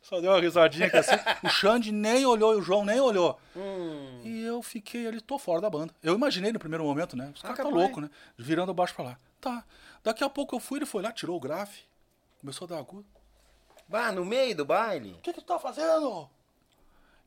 só 0.00 0.20
deu 0.20 0.30
uma 0.30 0.40
risadinha 0.40 0.86
aqui 0.86 0.96
assim. 0.96 1.16
o 1.42 1.48
Xande 1.48 1.92
nem 1.92 2.24
olhou 2.24 2.54
e 2.54 2.56
o 2.56 2.62
João 2.62 2.84
nem 2.84 3.00
olhou. 3.00 3.38
E 4.24 4.42
eu 4.42 4.62
fiquei 4.62 5.06
ali, 5.06 5.20
tô 5.20 5.38
fora 5.38 5.60
da 5.60 5.68
banda. 5.68 5.94
Eu 6.02 6.14
imaginei 6.14 6.52
no 6.52 6.58
primeiro 6.58 6.84
momento, 6.84 7.16
né? 7.16 7.30
Os 7.34 7.42
caras 7.42 7.58
tá 7.58 7.68
louco, 7.68 8.00
né? 8.00 8.10
Virando 8.36 8.72
baixo 8.72 8.94
pra 8.94 9.04
lá. 9.04 9.18
Tá. 9.40 9.64
Daqui 10.02 10.24
a 10.24 10.30
pouco 10.30 10.56
eu 10.56 10.60
fui, 10.60 10.78
ele 10.78 10.86
foi 10.86 11.02
lá, 11.02 11.12
tirou 11.12 11.36
o 11.36 11.40
grave, 11.40 11.80
começou 12.40 12.66
a 12.66 12.68
dar 12.68 12.78
agudo. 12.78 13.06
Bah, 13.88 14.12
no 14.12 14.24
meio 14.24 14.54
do 14.54 14.64
baile. 14.64 15.12
O 15.12 15.18
que, 15.18 15.32
que 15.32 15.40
tu 15.40 15.46
tá 15.46 15.58
fazendo? 15.58 16.28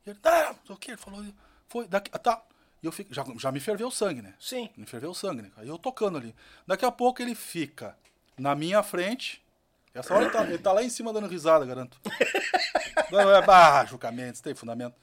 E 0.06 0.10
ele, 0.10 0.18
tá, 0.18 0.54
sei 0.66 0.74
o 0.74 0.78
que, 0.78 0.90
ele 0.92 0.98
falou, 0.98 1.24
foi, 1.68 1.86
daqui, 1.86 2.10
ah, 2.12 2.18
tá. 2.18 2.42
E 2.82 2.86
eu 2.86 2.92
fico, 2.92 3.12
já, 3.14 3.24
já 3.38 3.52
me 3.52 3.60
ferveu 3.60 3.88
o 3.88 3.92
sangue, 3.92 4.22
né? 4.22 4.34
Sim. 4.40 4.68
Me 4.76 4.86
ferveu 4.86 5.10
o 5.10 5.14
sangue, 5.14 5.42
né? 5.42 5.52
Aí 5.56 5.68
eu 5.68 5.78
tocando 5.78 6.18
ali. 6.18 6.34
Daqui 6.66 6.84
a 6.84 6.90
pouco 6.90 7.22
ele 7.22 7.34
fica 7.34 7.96
na 8.36 8.54
minha 8.54 8.82
frente. 8.82 9.41
Essa 9.94 10.14
hora 10.14 10.24
ele 10.24 10.32
tá, 10.32 10.42
ele 10.44 10.58
tá 10.58 10.72
lá 10.72 10.82
em 10.82 10.88
cima 10.88 11.12
dando 11.12 11.26
risada, 11.28 11.64
garanto. 11.66 11.98
É, 13.12 13.42
bah, 13.42 13.84
Juca 13.84 14.10
Mendes, 14.10 14.40
tem 14.40 14.54
fundamento. 14.54 14.94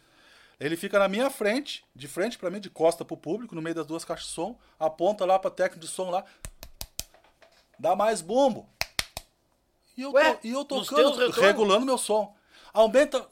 Ele 0.60 0.76
fica 0.76 0.98
na 0.98 1.08
minha 1.08 1.30
frente, 1.30 1.86
de 1.96 2.08
frente 2.08 2.38
pra 2.40 2.50
mim, 2.50 2.60
de 2.60 2.70
costa 2.70 3.06
pro 3.06 3.16
público, 3.16 3.54
no 3.54 3.62
meio 3.62 3.76
das 3.76 3.86
duas 3.86 4.04
caixas 4.04 4.26
de 4.28 4.34
som, 4.34 4.58
aponta 4.80 5.26
lá 5.26 5.38
pra 5.38 5.52
técnico 5.52 5.80
de 5.86 5.88
som 5.92 6.10
lá, 6.10 6.24
dá 7.78 7.96
mais 7.96 8.22
bumbo. 8.22 8.68
E 9.96 10.02
eu, 10.02 10.12
Ué, 10.12 10.34
to- 10.34 10.40
e 10.48 10.52
eu 10.52 10.66
tocando, 10.66 11.14
regulando 11.46 11.86
meu 11.86 11.98
som. 11.98 12.36
Aumenta 12.74 13.26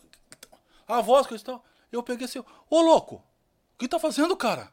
a 0.87 1.01
voz, 1.01 1.25
coisa 1.25 1.41
e 1.43 1.45
tal. 1.45 1.63
Eu 1.91 2.03
peguei 2.03 2.25
assim, 2.25 2.43
ô 2.69 2.81
louco, 2.81 3.15
o 3.15 3.77
que 3.79 3.87
tá 3.87 3.99
fazendo, 3.99 4.35
cara? 4.37 4.71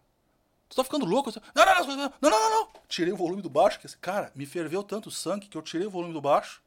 Tu 0.69 0.77
tá 0.77 0.85
ficando 0.85 1.07
louco? 1.07 1.31
Não, 1.55 1.65
não, 1.65 1.75
não, 1.75 1.87
não, 1.87 1.97
não, 1.97 2.13
não, 2.21 2.31
não, 2.31 2.51
não. 2.51 2.69
Tirei 2.89 3.13
o 3.13 3.17
volume 3.17 3.41
do 3.43 3.51
baixo, 3.51 3.79
que 3.79 3.87
esse 3.87 3.97
cara 3.97 4.31
me 4.35 4.45
ferveu 4.47 4.83
tanto 4.83 5.09
o 5.09 5.13
sangue 5.13 5.47
que 5.49 5.57
eu 5.57 5.63
tirei 5.63 5.87
o 5.87 5.91
volume 5.91 6.13
do 6.13 6.21
baixo. 6.21 6.63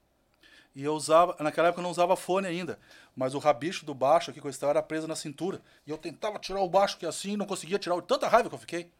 E 0.77 0.83
eu 0.83 0.93
usava, 0.93 1.35
naquela 1.39 1.69
época 1.69 1.79
eu 1.79 1.83
não 1.83 1.89
usava 1.89 2.15
fone 2.15 2.45
ainda, 2.45 2.77
mas 3.15 3.33
o 3.33 3.39
rabicho 3.39 3.83
do 3.83 3.95
baixo 3.95 4.29
aqui, 4.29 4.39
coisa 4.39 4.55
e 4.55 4.61
tal, 4.61 4.69
era 4.69 4.83
preso 4.83 5.07
na 5.07 5.15
cintura. 5.15 5.59
E 5.87 5.89
eu 5.89 5.97
tentava 5.97 6.37
tirar 6.37 6.59
o 6.61 6.69
baixo 6.69 6.99
que 6.99 7.05
assim, 7.07 7.35
não 7.35 7.47
conseguia 7.47 7.79
tirar, 7.79 7.99
tanta 8.03 8.27
raiva 8.27 8.47
que 8.47 8.53
eu 8.53 8.59
fiquei. 8.59 8.91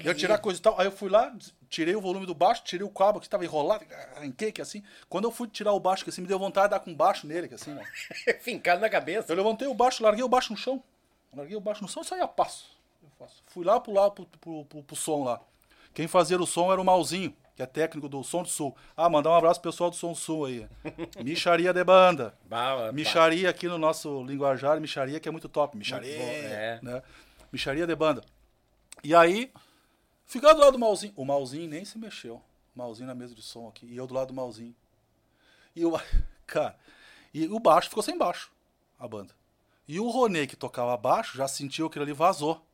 E 0.00 0.06
eu 0.06 0.14
tirar 0.14 0.38
coisa 0.38 0.60
e 0.60 0.62
tal, 0.62 0.78
aí 0.78 0.86
eu 0.86 0.92
fui 0.92 1.10
lá, 1.10 1.34
tirei 1.68 1.96
o 1.96 2.00
volume 2.00 2.24
do 2.24 2.36
baixo, 2.36 2.62
tirei 2.62 2.86
o 2.86 2.88
cabo 2.88 3.18
que 3.18 3.26
estava 3.26 3.44
enrolado, 3.44 3.84
arranquei 4.16 4.52
que 4.52 4.62
assim. 4.62 4.80
Quando 5.08 5.24
eu 5.24 5.32
fui 5.32 5.48
tirar 5.48 5.72
o 5.72 5.80
baixo, 5.80 6.04
que 6.04 6.10
assim, 6.10 6.22
me 6.22 6.28
deu 6.28 6.38
vontade 6.38 6.68
de 6.68 6.70
dar 6.70 6.78
com 6.80 6.94
baixo 6.94 7.26
nele, 7.26 7.48
que 7.48 7.54
assim, 7.54 7.76
ó. 7.76 7.82
Fincado 8.40 8.80
na 8.80 8.88
cabeça. 8.88 9.32
Eu 9.32 9.36
levantei 9.36 9.66
o 9.66 9.74
baixo, 9.74 10.04
larguei 10.04 10.22
o 10.22 10.28
baixo 10.28 10.52
no 10.52 10.56
chão. 10.56 10.80
Larguei 11.34 11.56
o 11.56 11.60
baixo 11.60 11.82
no 11.82 11.88
chão 11.88 12.02
e 12.02 12.06
saí 12.06 12.20
a 12.20 12.28
passo. 12.28 12.78
Eu 13.02 13.10
faço. 13.18 13.42
Fui 13.48 13.64
lá 13.64 13.80
pro, 13.80 13.92
lá 13.92 14.08
pro, 14.08 14.24
pro, 14.40 14.64
pro- 14.66 14.82
pro 14.84 14.96
som 14.96 15.24
lá. 15.24 15.40
Quem 15.92 16.06
fazia 16.06 16.38
o 16.40 16.46
som 16.46 16.72
era 16.72 16.80
o 16.80 16.84
Malzinho, 16.84 17.34
que 17.54 17.62
é 17.62 17.66
técnico 17.66 18.08
do 18.08 18.22
Som 18.24 18.42
do 18.42 18.48
Sul. 18.48 18.76
Ah, 18.96 19.08
mandar 19.08 19.30
um 19.30 19.34
abraço 19.34 19.60
pro 19.60 19.70
pessoal 19.70 19.90
do 19.90 19.96
Som 19.96 20.12
do 20.12 20.18
Sul 20.18 20.46
aí. 20.46 20.68
Micharia 21.22 21.72
de 21.72 21.84
banda. 21.84 22.34
Bah, 22.48 22.92
Micharia 22.92 23.48
aqui 23.48 23.68
no 23.68 23.78
nosso 23.78 24.22
linguajar, 24.24 24.80
micharia 24.80 25.18
que 25.18 25.28
é 25.28 25.32
muito 25.32 25.48
top. 25.48 25.76
Micharia, 25.76 26.18
bom, 26.18 26.24
é. 26.24 26.80
né? 26.82 27.02
Micharia 27.52 27.86
de 27.86 27.94
banda. 27.94 28.22
E 29.02 29.14
aí, 29.14 29.52
ficar 30.26 30.52
do 30.52 30.60
lado 30.60 30.72
do 30.72 30.78
Malzinho. 30.78 31.12
O 31.16 31.24
Malzinho 31.24 31.68
nem 31.68 31.84
se 31.84 31.98
mexeu. 31.98 32.42
O 32.74 32.78
Malzinho 32.78 33.06
na 33.06 33.14
mesa 33.14 33.34
de 33.34 33.42
som 33.42 33.68
aqui. 33.68 33.86
E 33.86 33.96
eu 33.96 34.06
do 34.06 34.14
lado 34.14 34.28
do 34.28 34.34
Malzinho. 34.34 34.74
E 35.74 35.84
o. 35.84 35.92
Cara, 36.46 36.76
e 37.32 37.46
o 37.46 37.58
baixo 37.58 37.88
ficou 37.88 38.02
sem 38.02 38.18
baixo, 38.18 38.50
a 38.98 39.08
banda. 39.08 39.34
E 39.88 39.98
o 39.98 40.08
Ronê, 40.10 40.46
que 40.46 40.54
tocava 40.54 40.96
baixo, 40.96 41.36
já 41.36 41.48
sentiu 41.48 41.86
aquilo 41.86 42.04
ali 42.04 42.12
vazou. 42.12 42.64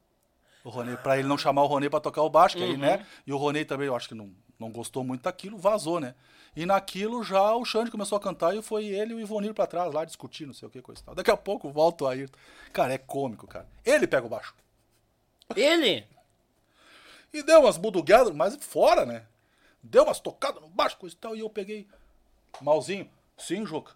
O 0.65 0.69
Ronê, 0.69 0.97
pra 0.97 1.19
ele 1.19 1.29
não 1.29 1.39
chamar 1.39 1.63
o 1.63 1.67
Ronê 1.67 1.89
pra 1.89 2.01
tocar 2.01 2.23
o 2.23 2.31
baixo, 2.31 2.57
que 2.57 2.63
aí, 2.63 2.77
né? 2.77 3.07
E 3.27 3.33
o 3.33 3.37
Ronê 3.37 3.65
também, 3.65 3.87
eu 3.87 3.95
acho 3.95 4.09
que 4.09 4.15
não, 4.15 4.35
não 4.59 4.71
gostou 4.71 5.05
muito 5.05 5.23
daquilo, 5.23 5.57
vazou, 5.57 6.01
né? 6.01 6.15
E 6.57 6.67
naquilo 6.67 7.23
já 7.23 7.55
o 7.55 7.65
Xande 7.65 7.91
começou 7.91 8.17
a 8.17 8.21
cantar 8.21 8.57
e 8.57 8.63
foi 8.63 8.87
ele 8.87 9.13
e 9.13 9.15
o 9.15 9.21
Ivonir 9.21 9.55
pra 9.55 9.67
trás 9.67 9.93
lá 9.93 10.05
discutir, 10.05 10.47
não 10.47 10.55
sei 10.55 10.67
o 10.67 10.71
que, 10.71 10.83
coisa 10.83 11.01
e 11.01 11.05
tal. 11.05 11.15
Daqui 11.15 11.31
a 11.31 11.37
pouco 11.37 11.71
volta 11.71 12.05
o 12.05 12.07
Ayrton. 12.09 12.37
Cara, 12.73 12.95
é 12.95 12.99
cômico, 12.99 13.47
cara. 13.47 13.69
Ele 13.85 14.07
pega 14.07 14.27
o 14.27 14.31
baixo. 14.31 14.55
Ele? 15.55 16.05
E 17.31 17.43
deu 17.43 17.61
umas 17.61 17.77
budugadas, 17.77 18.35
mas 18.35 18.57
fora, 18.57 19.05
né? 19.05 19.27
Deu 19.83 20.05
umas 20.05 20.19
tocadas 20.19 20.63
no 20.63 20.69
baixo, 20.71 20.97
coisa 20.97 21.15
e 21.15 21.19
tal. 21.19 21.37
E 21.37 21.41
eu 21.41 21.51
peguei. 21.51 21.87
Malzinho, 22.63 23.07
sim, 23.37 23.67
Juca. 23.67 23.93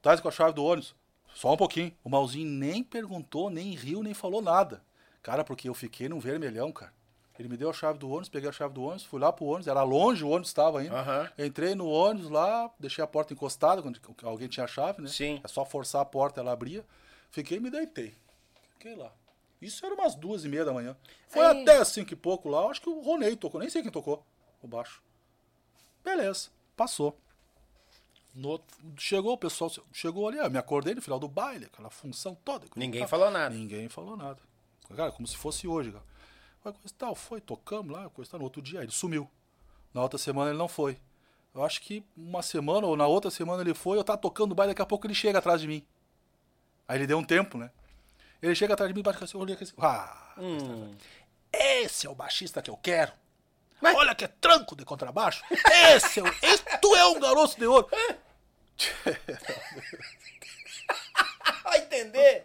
Traz 0.00 0.20
com 0.20 0.28
a 0.28 0.30
chave 0.30 0.52
do 0.52 0.64
ônibus. 0.64 0.94
Só 1.34 1.52
um 1.52 1.56
pouquinho. 1.56 1.92
O 2.04 2.08
Malzinho 2.08 2.48
nem 2.48 2.84
perguntou, 2.84 3.50
nem 3.50 3.74
riu, 3.74 4.04
nem 4.04 4.14
falou 4.14 4.40
nada. 4.40 4.84
Cara, 5.20 5.42
porque 5.42 5.68
eu 5.68 5.74
fiquei 5.74 6.08
num 6.08 6.20
vermelhão, 6.20 6.70
cara. 6.70 6.94
Ele 7.38 7.48
me 7.48 7.56
deu 7.56 7.68
a 7.68 7.72
chave 7.72 7.98
do 7.98 8.08
ônibus, 8.08 8.28
peguei 8.28 8.48
a 8.48 8.52
chave 8.52 8.72
do 8.72 8.82
ônibus, 8.82 9.04
fui 9.04 9.20
lá 9.20 9.32
pro 9.32 9.44
ônibus, 9.44 9.66
era 9.66 9.82
longe 9.82 10.24
o 10.24 10.28
ônibus 10.28 10.48
estava 10.48 10.80
ainda. 10.80 10.98
Aham. 10.98 11.30
Entrei 11.38 11.74
no 11.74 11.86
ônibus 11.88 12.30
lá, 12.30 12.70
deixei 12.78 13.02
a 13.04 13.06
porta 13.06 13.32
encostada, 13.34 13.82
quando 13.82 14.00
alguém 14.22 14.48
tinha 14.48 14.64
a 14.64 14.68
chave, 14.68 15.02
né? 15.02 15.08
Sim. 15.08 15.40
É 15.44 15.48
só 15.48 15.64
forçar 15.64 16.00
a 16.00 16.04
porta, 16.04 16.40
ela 16.40 16.52
abria. 16.52 16.84
Fiquei 17.30 17.58
e 17.58 17.60
me 17.60 17.70
deitei. 17.70 18.14
Fiquei 18.72 18.94
lá. 18.94 19.12
Isso 19.60 19.84
era 19.84 19.94
umas 19.94 20.14
duas 20.14 20.44
e 20.44 20.48
meia 20.48 20.64
da 20.64 20.72
manhã. 20.72 20.96
Foi 21.28 21.44
Aí- 21.44 21.62
até 21.62 21.84
cinco 21.84 22.12
e 22.12 22.16
pouco 22.16 22.48
lá, 22.48 22.66
acho 22.70 22.80
que 22.80 22.88
o 22.88 23.00
Ronei 23.02 23.36
tocou, 23.36 23.60
nem 23.60 23.68
sei 23.70 23.82
quem 23.82 23.90
tocou, 23.90 24.24
o 24.62 24.66
baixo. 24.68 25.02
Beleza, 26.04 26.48
passou. 26.76 27.18
No 28.34 28.50
outro- 28.50 28.76
chegou 28.98 29.32
o 29.32 29.38
pessoal, 29.38 29.70
chegou 29.92 30.28
ali, 30.28 30.36
eu 30.38 30.50
me 30.50 30.58
acordei 30.58 30.94
no 30.94 31.00
final 31.00 31.18
do 31.18 31.26
baile, 31.26 31.64
aquela 31.66 31.88
função 31.90 32.34
toda. 32.44 32.66
Ninguém 32.76 33.06
falou 33.06 33.30
nada. 33.30 33.54
Ninguém 33.54 33.88
falou 33.88 34.14
nada. 34.16 34.38
Cara, 34.94 35.10
como 35.10 35.26
se 35.26 35.36
fosse 35.36 35.66
hoje, 35.66 35.90
cara. 35.90 36.04
Foi 36.66 36.72
coisa 36.72 36.94
e 36.94 36.98
tal, 36.98 37.14
foi, 37.14 37.40
tocamos 37.40 37.92
lá, 37.92 38.10
coisa 38.10 38.28
e 38.28 38.32
tal. 38.32 38.40
No 38.40 38.44
outro 38.44 38.60
dia 38.60 38.82
ele 38.82 38.90
sumiu. 38.90 39.30
Na 39.94 40.02
outra 40.02 40.18
semana 40.18 40.50
ele 40.50 40.58
não 40.58 40.66
foi. 40.66 40.98
Eu 41.54 41.64
acho 41.64 41.80
que 41.80 42.04
uma 42.16 42.42
semana 42.42 42.86
ou 42.86 42.96
na 42.96 43.06
outra 43.06 43.30
semana 43.30 43.62
ele 43.62 43.72
foi, 43.72 43.96
eu 43.96 44.04
tava 44.04 44.18
tocando 44.18 44.52
o 44.52 44.54
baile, 44.54 44.72
daqui 44.72 44.82
a 44.82 44.86
pouco 44.86 45.06
ele 45.06 45.14
chega 45.14 45.38
atrás 45.38 45.60
de 45.60 45.68
mim. 45.68 45.86
Aí 46.88 46.98
ele 46.98 47.06
deu 47.06 47.18
um 47.18 47.24
tempo, 47.24 47.56
né? 47.56 47.70
Ele 48.42 48.54
chega 48.54 48.74
atrás 48.74 48.90
de 48.90 48.94
mim, 48.94 49.02
bate 49.02 49.22
assim, 49.22 49.36
eu 49.36 49.40
olhei 49.40 49.54
assim, 49.54 49.72
ah, 49.78 50.34
esse 51.52 52.06
é 52.06 52.10
o 52.10 52.14
baixista 52.14 52.60
que 52.60 52.70
eu 52.70 52.76
quero. 52.76 53.12
Olha 53.82 54.14
que 54.14 54.24
é 54.24 54.28
tranco 54.28 54.74
de 54.74 54.84
contrabaixo. 54.84 55.44
Esse 55.94 56.20
é 56.20 56.22
o, 56.22 56.26
esse, 56.26 56.64
tu 56.80 56.94
é 56.96 57.06
um 57.06 57.20
garoto 57.20 57.56
de 57.56 57.66
ouro. 57.66 57.88
Vai 61.62 61.78
entender? 61.78 62.44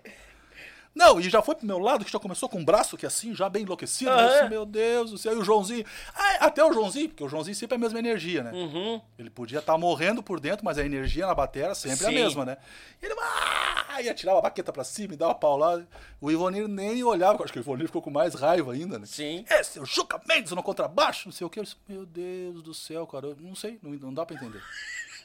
Não, 0.93 1.19
e 1.19 1.29
já 1.29 1.41
foi 1.41 1.55
pro 1.55 1.65
meu 1.65 1.79
lado, 1.79 2.03
que 2.03 2.11
já 2.11 2.19
começou 2.19 2.49
com 2.49 2.61
o 2.61 2.65
braço 2.65 2.97
que 2.97 3.05
assim, 3.05 3.33
já 3.33 3.49
bem 3.49 3.63
enlouquecido. 3.63 4.11
Aham. 4.11 4.21
eu 4.21 4.29
disse, 4.29 4.49
meu 4.49 4.65
Deus 4.65 5.11
do 5.11 5.17
céu. 5.17 5.33
E 5.33 5.37
o 5.37 5.43
Joãozinho. 5.43 5.85
ah, 6.13 6.45
até 6.45 6.63
o 6.63 6.73
Joãozinho, 6.73 7.09
porque 7.09 7.23
o 7.23 7.29
Joãozinho 7.29 7.55
sempre 7.55 7.75
é 7.75 7.77
a 7.77 7.79
mesma 7.79 7.99
energia, 7.99 8.43
né? 8.43 8.51
Ele 9.17 9.29
podia 9.29 9.59
estar 9.59 9.77
morrendo 9.77 10.21
por 10.21 10.39
dentro, 10.39 10.65
mas 10.65 10.77
a 10.77 10.85
energia 10.85 11.25
na 11.25 11.33
bateria 11.33 11.73
sempre 11.73 12.05
é 12.05 12.09
Sim. 12.09 12.17
a 12.17 12.19
mesma, 12.19 12.45
né? 12.45 12.57
E 13.01 13.05
ele 13.05 13.15
ah, 13.19 14.01
ia 14.01 14.13
tirar 14.13 14.37
a 14.37 14.41
baqueta 14.41 14.71
pra 14.71 14.83
cima 14.83 15.13
e 15.13 15.17
dar 15.17 15.27
uma 15.27 15.35
paulada. 15.35 15.87
O 16.19 16.29
Ivonir 16.29 16.67
nem 16.67 17.03
olhava, 17.03 17.43
acho 17.43 17.53
que 17.53 17.59
o 17.59 17.61
Ivonir 17.61 17.87
ficou 17.87 18.01
com 18.01 18.11
mais 18.11 18.33
raiva 18.35 18.73
ainda, 18.73 18.99
né? 18.99 19.05
Sim. 19.05 19.45
Esse 19.49 19.79
é 19.79 19.81
o 19.81 19.85
Juca 19.85 20.21
Mendes 20.27 20.51
no 20.51 20.61
contrabaixo, 20.61 21.27
não 21.27 21.33
sei 21.33 21.47
o 21.47 21.49
que. 21.49 21.59
Eu 21.59 21.63
disse, 21.63 21.77
meu 21.87 22.05
Deus 22.05 22.61
do 22.61 22.73
céu, 22.73 23.07
cara, 23.07 23.27
eu 23.27 23.37
não 23.39 23.55
sei, 23.55 23.79
não, 23.81 23.91
não 23.91 24.13
dá 24.13 24.25
pra 24.25 24.35
entender. 24.35 24.61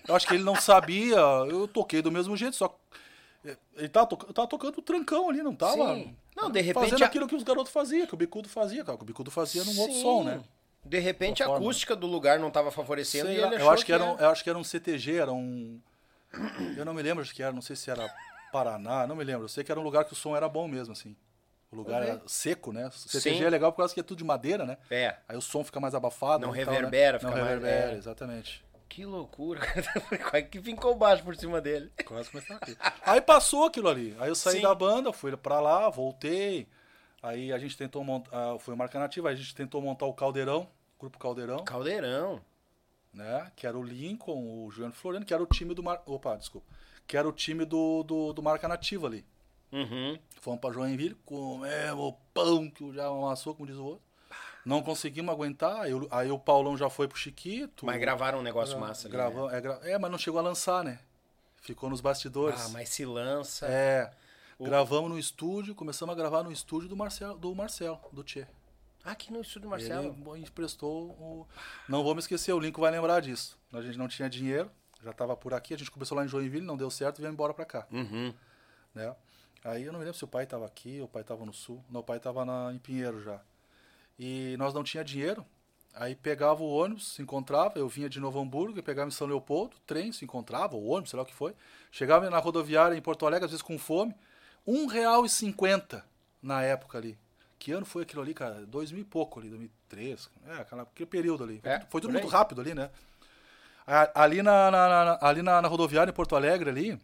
Eu 0.06 0.14
acho 0.14 0.26
que 0.26 0.34
ele 0.34 0.44
não 0.44 0.54
sabia, 0.54 1.16
eu 1.48 1.66
toquei 1.66 2.00
do 2.00 2.12
mesmo 2.12 2.36
jeito, 2.36 2.54
só. 2.54 2.76
Ele 3.76 3.88
tava, 3.88 4.06
toca- 4.06 4.32
tava 4.32 4.48
tocando 4.48 4.78
o 4.78 4.82
trancão 4.82 5.28
ali, 5.28 5.42
não 5.42 5.54
tava. 5.54 5.94
Sim. 5.94 6.16
Não, 6.36 6.50
de 6.50 6.60
repente 6.60 6.90
Fazendo 6.90 7.04
aquilo 7.04 7.26
que 7.28 7.34
os 7.34 7.42
garotos 7.42 7.72
faziam, 7.72 8.06
que 8.06 8.14
o 8.14 8.16
bicudo 8.16 8.48
fazia, 8.48 8.84
cara. 8.84 8.96
Que 8.98 9.04
o 9.04 9.06
bicudo 9.06 9.30
fazia 9.30 9.64
num 9.64 9.78
outro 9.78 9.94
Sim. 9.94 10.02
som, 10.02 10.22
né? 10.24 10.40
De 10.84 10.98
repente 10.98 11.42
a 11.42 11.46
acústica 11.46 11.96
do 11.96 12.06
lugar 12.06 12.38
não 12.38 12.50
tava 12.50 12.70
favorecendo 12.70 13.26
Sei 13.26 13.38
e 13.38 13.40
ele 13.42 13.56
eu 13.56 13.70
acho 13.70 13.84
que 13.84 13.92
era, 13.92 14.04
um, 14.04 14.18
é. 14.18 14.24
eu 14.24 14.30
acho 14.30 14.44
que 14.44 14.50
era 14.50 14.58
um 14.58 14.62
CTG, 14.64 15.16
era 15.16 15.32
um. 15.32 15.80
Eu 16.76 16.84
não 16.84 16.94
me 16.94 17.02
lembro 17.02 17.22
acho 17.22 17.34
que 17.34 17.42
era, 17.42 17.52
não 17.52 17.62
sei 17.62 17.74
se 17.74 17.90
era 17.90 18.08
Paraná, 18.52 19.06
não 19.06 19.16
me 19.16 19.24
lembro. 19.24 19.44
Eu 19.44 19.48
sei 19.48 19.64
que 19.64 19.72
era 19.72 19.80
um 19.80 19.84
lugar 19.84 20.04
que 20.04 20.12
o 20.12 20.16
som 20.16 20.36
era 20.36 20.48
bom 20.48 20.68
mesmo, 20.68 20.92
assim. 20.92 21.16
O 21.72 21.76
lugar 21.76 22.02
Uhum. 22.02 22.08
era 22.08 22.22
seco, 22.26 22.72
né? 22.72 22.86
O 22.86 22.92
CTG 22.92 23.38
Sim. 23.38 23.44
é 23.44 23.50
legal 23.50 23.72
por 23.72 23.78
causa 23.78 23.92
que 23.92 23.98
é 23.98 24.02
tudo 24.02 24.18
de 24.18 24.24
madeira, 24.24 24.64
né? 24.64 24.78
É. 24.88 25.16
Aí 25.28 25.36
o 25.36 25.40
som 25.42 25.64
fica 25.64 25.80
mais 25.80 25.94
abafado. 25.94 26.46
Não 26.46 26.54
e 26.54 26.64
tal, 26.64 26.72
reverbera, 26.74 27.12
né? 27.14 27.18
fica 27.18 27.30
Não 27.32 27.38
mais- 27.38 27.48
reverbera, 27.54 27.92
é. 27.92 27.96
exatamente. 27.96 28.64
Que 28.88 29.04
loucura. 29.04 29.60
Quase 30.30 30.46
que 30.46 30.62
fincou 30.62 30.94
baixo 30.94 31.22
por 31.22 31.36
cima 31.36 31.60
dele. 31.60 31.90
Quase 32.04 32.30
começar 32.30 32.56
aqui. 32.56 32.76
Aí 33.02 33.20
passou 33.20 33.64
aquilo 33.64 33.88
ali. 33.88 34.16
Aí 34.18 34.28
eu 34.28 34.34
saí 34.34 34.56
Sim. 34.56 34.62
da 34.62 34.74
banda, 34.74 35.12
fui 35.12 35.36
pra 35.36 35.60
lá, 35.60 35.88
voltei. 35.90 36.68
Aí 37.22 37.52
a 37.52 37.58
gente 37.58 37.76
tentou 37.76 38.04
montar. 38.04 38.58
Foi 38.60 38.74
marca 38.76 38.98
nativa, 38.98 39.28
a 39.28 39.34
gente 39.34 39.54
tentou 39.54 39.82
montar 39.82 40.06
o 40.06 40.14
Caldeirão, 40.14 40.68
Grupo 40.98 41.18
Caldeirão, 41.18 41.64
Caldeirão. 41.64 42.40
né? 43.12 43.50
Que 43.56 43.66
era 43.66 43.76
o 43.76 43.82
Lincoln, 43.82 44.64
o 44.64 44.70
Juliano 44.70 44.94
Floriano, 44.94 45.26
que 45.26 45.34
era 45.34 45.42
o 45.42 45.46
time 45.46 45.74
do 45.74 45.82
Mar... 45.82 46.00
Opa, 46.06 46.36
desculpa. 46.36 46.66
Que 47.06 47.16
era 47.16 47.28
o 47.28 47.32
time 47.32 47.64
do, 47.64 48.02
do, 48.04 48.32
do 48.32 48.42
Marca 48.42 48.68
Nativa 48.68 49.06
ali. 49.08 49.24
Uhum. 49.72 50.18
Fomos 50.40 50.60
pra 50.60 50.72
Joinville, 50.72 51.16
comemos 51.24 52.04
o 52.04 52.12
pão 52.32 52.70
que 52.70 52.84
o 52.84 52.94
já 52.94 53.06
amassou, 53.06 53.54
como 53.54 53.66
diz 53.66 53.76
o 53.76 53.84
outro. 53.84 54.05
Não 54.66 54.82
conseguimos 54.82 55.32
aguentar. 55.32 55.82
Aí, 55.82 55.94
o- 55.94 56.08
aí 56.10 56.30
o 56.30 56.38
Paulão 56.38 56.76
já 56.76 56.90
foi 56.90 57.06
pro 57.06 57.16
Chiquito. 57.16 57.86
Mas 57.86 58.00
gravaram 58.00 58.40
um 58.40 58.42
negócio 58.42 58.78
massa 58.78 59.06
ali. 59.06 59.16
né? 59.16 59.22
Gravou, 59.22 59.50
é, 59.50 59.60
gra- 59.60 59.80
é, 59.84 59.96
mas 59.98 60.10
não 60.10 60.18
chegou 60.18 60.40
a 60.40 60.42
lançar, 60.42 60.82
né? 60.84 60.98
Ficou 61.62 61.88
nos 61.88 62.00
bastidores. 62.00 62.66
Ah, 62.66 62.68
mas 62.70 62.88
se 62.88 63.04
lança. 63.04 63.66
É. 63.66 64.10
Gravamos 64.58 65.10
no 65.10 65.18
estúdio, 65.18 65.74
começamos 65.74 66.12
a 66.12 66.16
gravar 66.16 66.42
no 66.42 66.50
estúdio 66.50 66.88
do 66.88 66.96
Marcelo, 66.96 67.38
do 67.38 67.54
Marcelo, 67.54 68.00
do 68.12 68.24
Tchê. 68.24 68.46
Aqui 69.04 69.32
no 69.32 69.40
estúdio 69.40 69.68
Marcelo. 69.70 70.16
Ele 70.34 70.42
emprestou 70.44 71.10
o. 71.10 71.46
Não 71.88 72.02
vou 72.02 72.14
me 72.14 72.20
esquecer, 72.20 72.52
o 72.52 72.58
Lincoln 72.58 72.80
vai 72.80 72.90
lembrar 72.90 73.20
disso. 73.20 73.56
A 73.72 73.80
gente 73.82 73.96
não 73.98 74.08
tinha 74.08 74.28
dinheiro, 74.28 74.68
já 75.02 75.10
estava 75.12 75.36
por 75.36 75.54
aqui, 75.54 75.74
a 75.74 75.78
gente 75.78 75.90
começou 75.92 76.16
lá 76.16 76.24
em 76.24 76.28
Joinville, 76.28 76.64
não 76.66 76.76
deu 76.76 76.90
certo, 76.90 77.18
viemos 77.18 77.34
embora 77.34 77.54
para 77.54 77.64
cá. 77.64 77.86
Uhum. 77.92 78.34
Né? 78.94 79.14
Aí 79.62 79.84
eu 79.84 79.92
não 79.92 79.98
me 80.00 80.04
lembro 80.04 80.18
se 80.18 80.24
o 80.24 80.28
pai 80.28 80.44
estava 80.44 80.64
aqui, 80.66 81.00
o 81.02 81.06
pai 81.08 81.22
estava 81.22 81.44
no 81.44 81.52
sul. 81.52 81.84
Não, 81.90 82.00
o 82.00 82.04
pai 82.04 82.16
estava 82.16 82.44
em 82.72 82.78
Pinheiro 82.78 83.22
já. 83.22 83.40
E 84.18 84.54
nós 84.58 84.72
não 84.74 84.82
tinha 84.84 85.04
dinheiro. 85.04 85.44
Aí 85.94 86.14
pegava 86.14 86.62
o 86.62 86.68
ônibus, 86.68 87.14
se 87.14 87.22
encontrava, 87.22 87.78
eu 87.78 87.88
vinha 87.88 88.08
de 88.08 88.20
Novo 88.20 88.38
Hamburgo, 88.38 88.78
e 88.78 88.82
pegava 88.82 89.08
em 89.08 89.12
São 89.12 89.26
Leopoldo, 89.26 89.76
trem, 89.86 90.12
se 90.12 90.24
encontrava, 90.26 90.76
o 90.76 90.86
ônibus, 90.88 91.10
sei 91.10 91.16
lá 91.16 91.22
o 91.22 91.26
que 91.26 91.34
foi. 91.34 91.54
Chegava 91.90 92.28
na 92.28 92.38
rodoviária 92.38 92.94
em 92.96 93.00
Porto 93.00 93.26
Alegre, 93.26 93.46
às 93.46 93.50
vezes 93.50 93.62
com 93.62 93.78
fome, 93.78 94.14
R$ 94.66 94.72
1,50 94.74 96.02
na 96.42 96.62
época 96.62 96.98
ali. 96.98 97.18
Que 97.58 97.72
ano 97.72 97.86
foi 97.86 98.02
aquilo 98.02 98.20
ali, 98.20 98.34
cara? 98.34 98.66
Dois 98.66 98.92
mil 98.92 99.00
e 99.00 99.04
pouco 99.04 99.40
ali, 99.40 99.48
2003. 99.48 100.28
É, 100.48 100.52
aquela, 100.58 100.82
aquele 100.82 101.06
período 101.08 101.44
ali. 101.44 101.60
É, 101.64 101.80
foi 101.88 102.00
tudo 102.02 102.12
muito 102.12 102.26
rápido 102.28 102.60
ali, 102.60 102.74
né? 102.74 102.90
Ali 104.14 104.42
na, 104.42 104.70
na- 104.70 104.88
na- 105.04 105.18
ali 105.22 105.42
na, 105.42 105.62
na 105.62 105.68
rodoviária 105.68 106.10
em 106.10 106.14
Porto 106.14 106.34
Alegre 106.36 106.68
ali, 106.68 107.00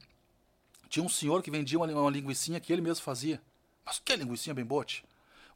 tinha 0.89 1.05
um 1.05 1.09
senhor 1.09 1.43
que 1.43 1.51
vendia 1.51 1.79
uma, 1.79 1.87
uma 1.87 2.11
linguicinha 2.11 2.59
que 2.61 2.73
ele 2.73 2.83
mesmo 2.83 3.03
fazia. 3.05 3.41
Mas 3.87 3.99
que 4.01 4.15
linguicinha 4.17 4.53
bem 4.53 4.65
bote? 4.65 5.05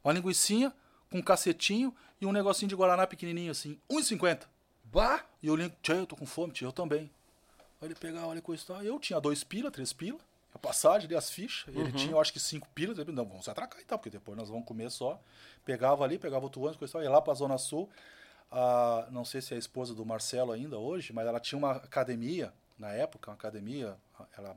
Uma 0.03 0.13
linguicinha 0.13 0.73
com 1.09 1.19
um 1.19 1.21
cacetinho 1.21 1.93
e 2.19 2.25
um 2.25 2.31
negocinho 2.31 2.69
de 2.69 2.75
Guaraná 2.75 3.05
pequenininho 3.05 3.51
assim, 3.51 3.79
R$1,50. 3.89 4.41
Bah! 4.85 5.23
E 5.41 5.47
eu 5.47 5.55
lembro, 5.55 5.77
tia, 5.81 5.95
eu 5.95 6.07
tô 6.07 6.15
com 6.15 6.25
fome, 6.25 6.53
tia, 6.53 6.67
eu 6.67 6.71
também. 6.71 7.09
Aí 7.81 7.87
ele 7.87 7.95
pegava, 7.95 8.27
olha 8.27 8.41
coisa 8.41 8.63
e 8.63 8.65
tal. 8.65 8.83
Eu 8.83 8.99
tinha 8.99 9.19
dois 9.19 9.43
pila, 9.43 9.69
três 9.69 9.93
pila, 9.93 10.19
a 10.53 10.57
passagem 10.57 11.05
ali, 11.05 11.15
as 11.15 11.29
fichas. 11.29 11.75
Ele 11.75 11.91
tinha, 11.91 12.11
eu 12.11 12.19
acho 12.19 12.33
que 12.33 12.39
cinco 12.39 12.67
pilas. 12.73 12.97
Ele, 12.97 13.11
não, 13.11 13.25
vamos 13.25 13.43
se 13.43 13.51
atracar 13.51 13.79
e 13.79 13.85
tal, 13.85 13.99
porque 13.99 14.09
depois 14.09 14.37
nós 14.37 14.49
vamos 14.49 14.65
comer 14.65 14.89
só. 14.89 15.21
Pegava 15.63 16.03
ali, 16.03 16.17
pegava 16.17 16.43
outro 16.43 16.61
ônibus, 16.61 16.77
coisa 16.77 16.91
e 16.91 16.93
tal, 16.93 17.03
ia 17.03 17.09
lá 17.09 17.21
pra 17.21 17.33
Zona 17.33 17.57
Sul. 17.57 17.89
Ah, 18.51 19.07
não 19.11 19.25
sei 19.25 19.41
se 19.41 19.53
é 19.53 19.57
a 19.57 19.59
esposa 19.59 19.93
do 19.93 20.05
Marcelo 20.05 20.51
ainda 20.51 20.77
hoje, 20.77 21.13
mas 21.13 21.27
ela 21.27 21.39
tinha 21.39 21.59
uma 21.59 21.73
academia, 21.73 22.53
na 22.79 22.91
época, 22.93 23.29
uma 23.29 23.35
academia. 23.35 23.97
Ela, 24.37 24.55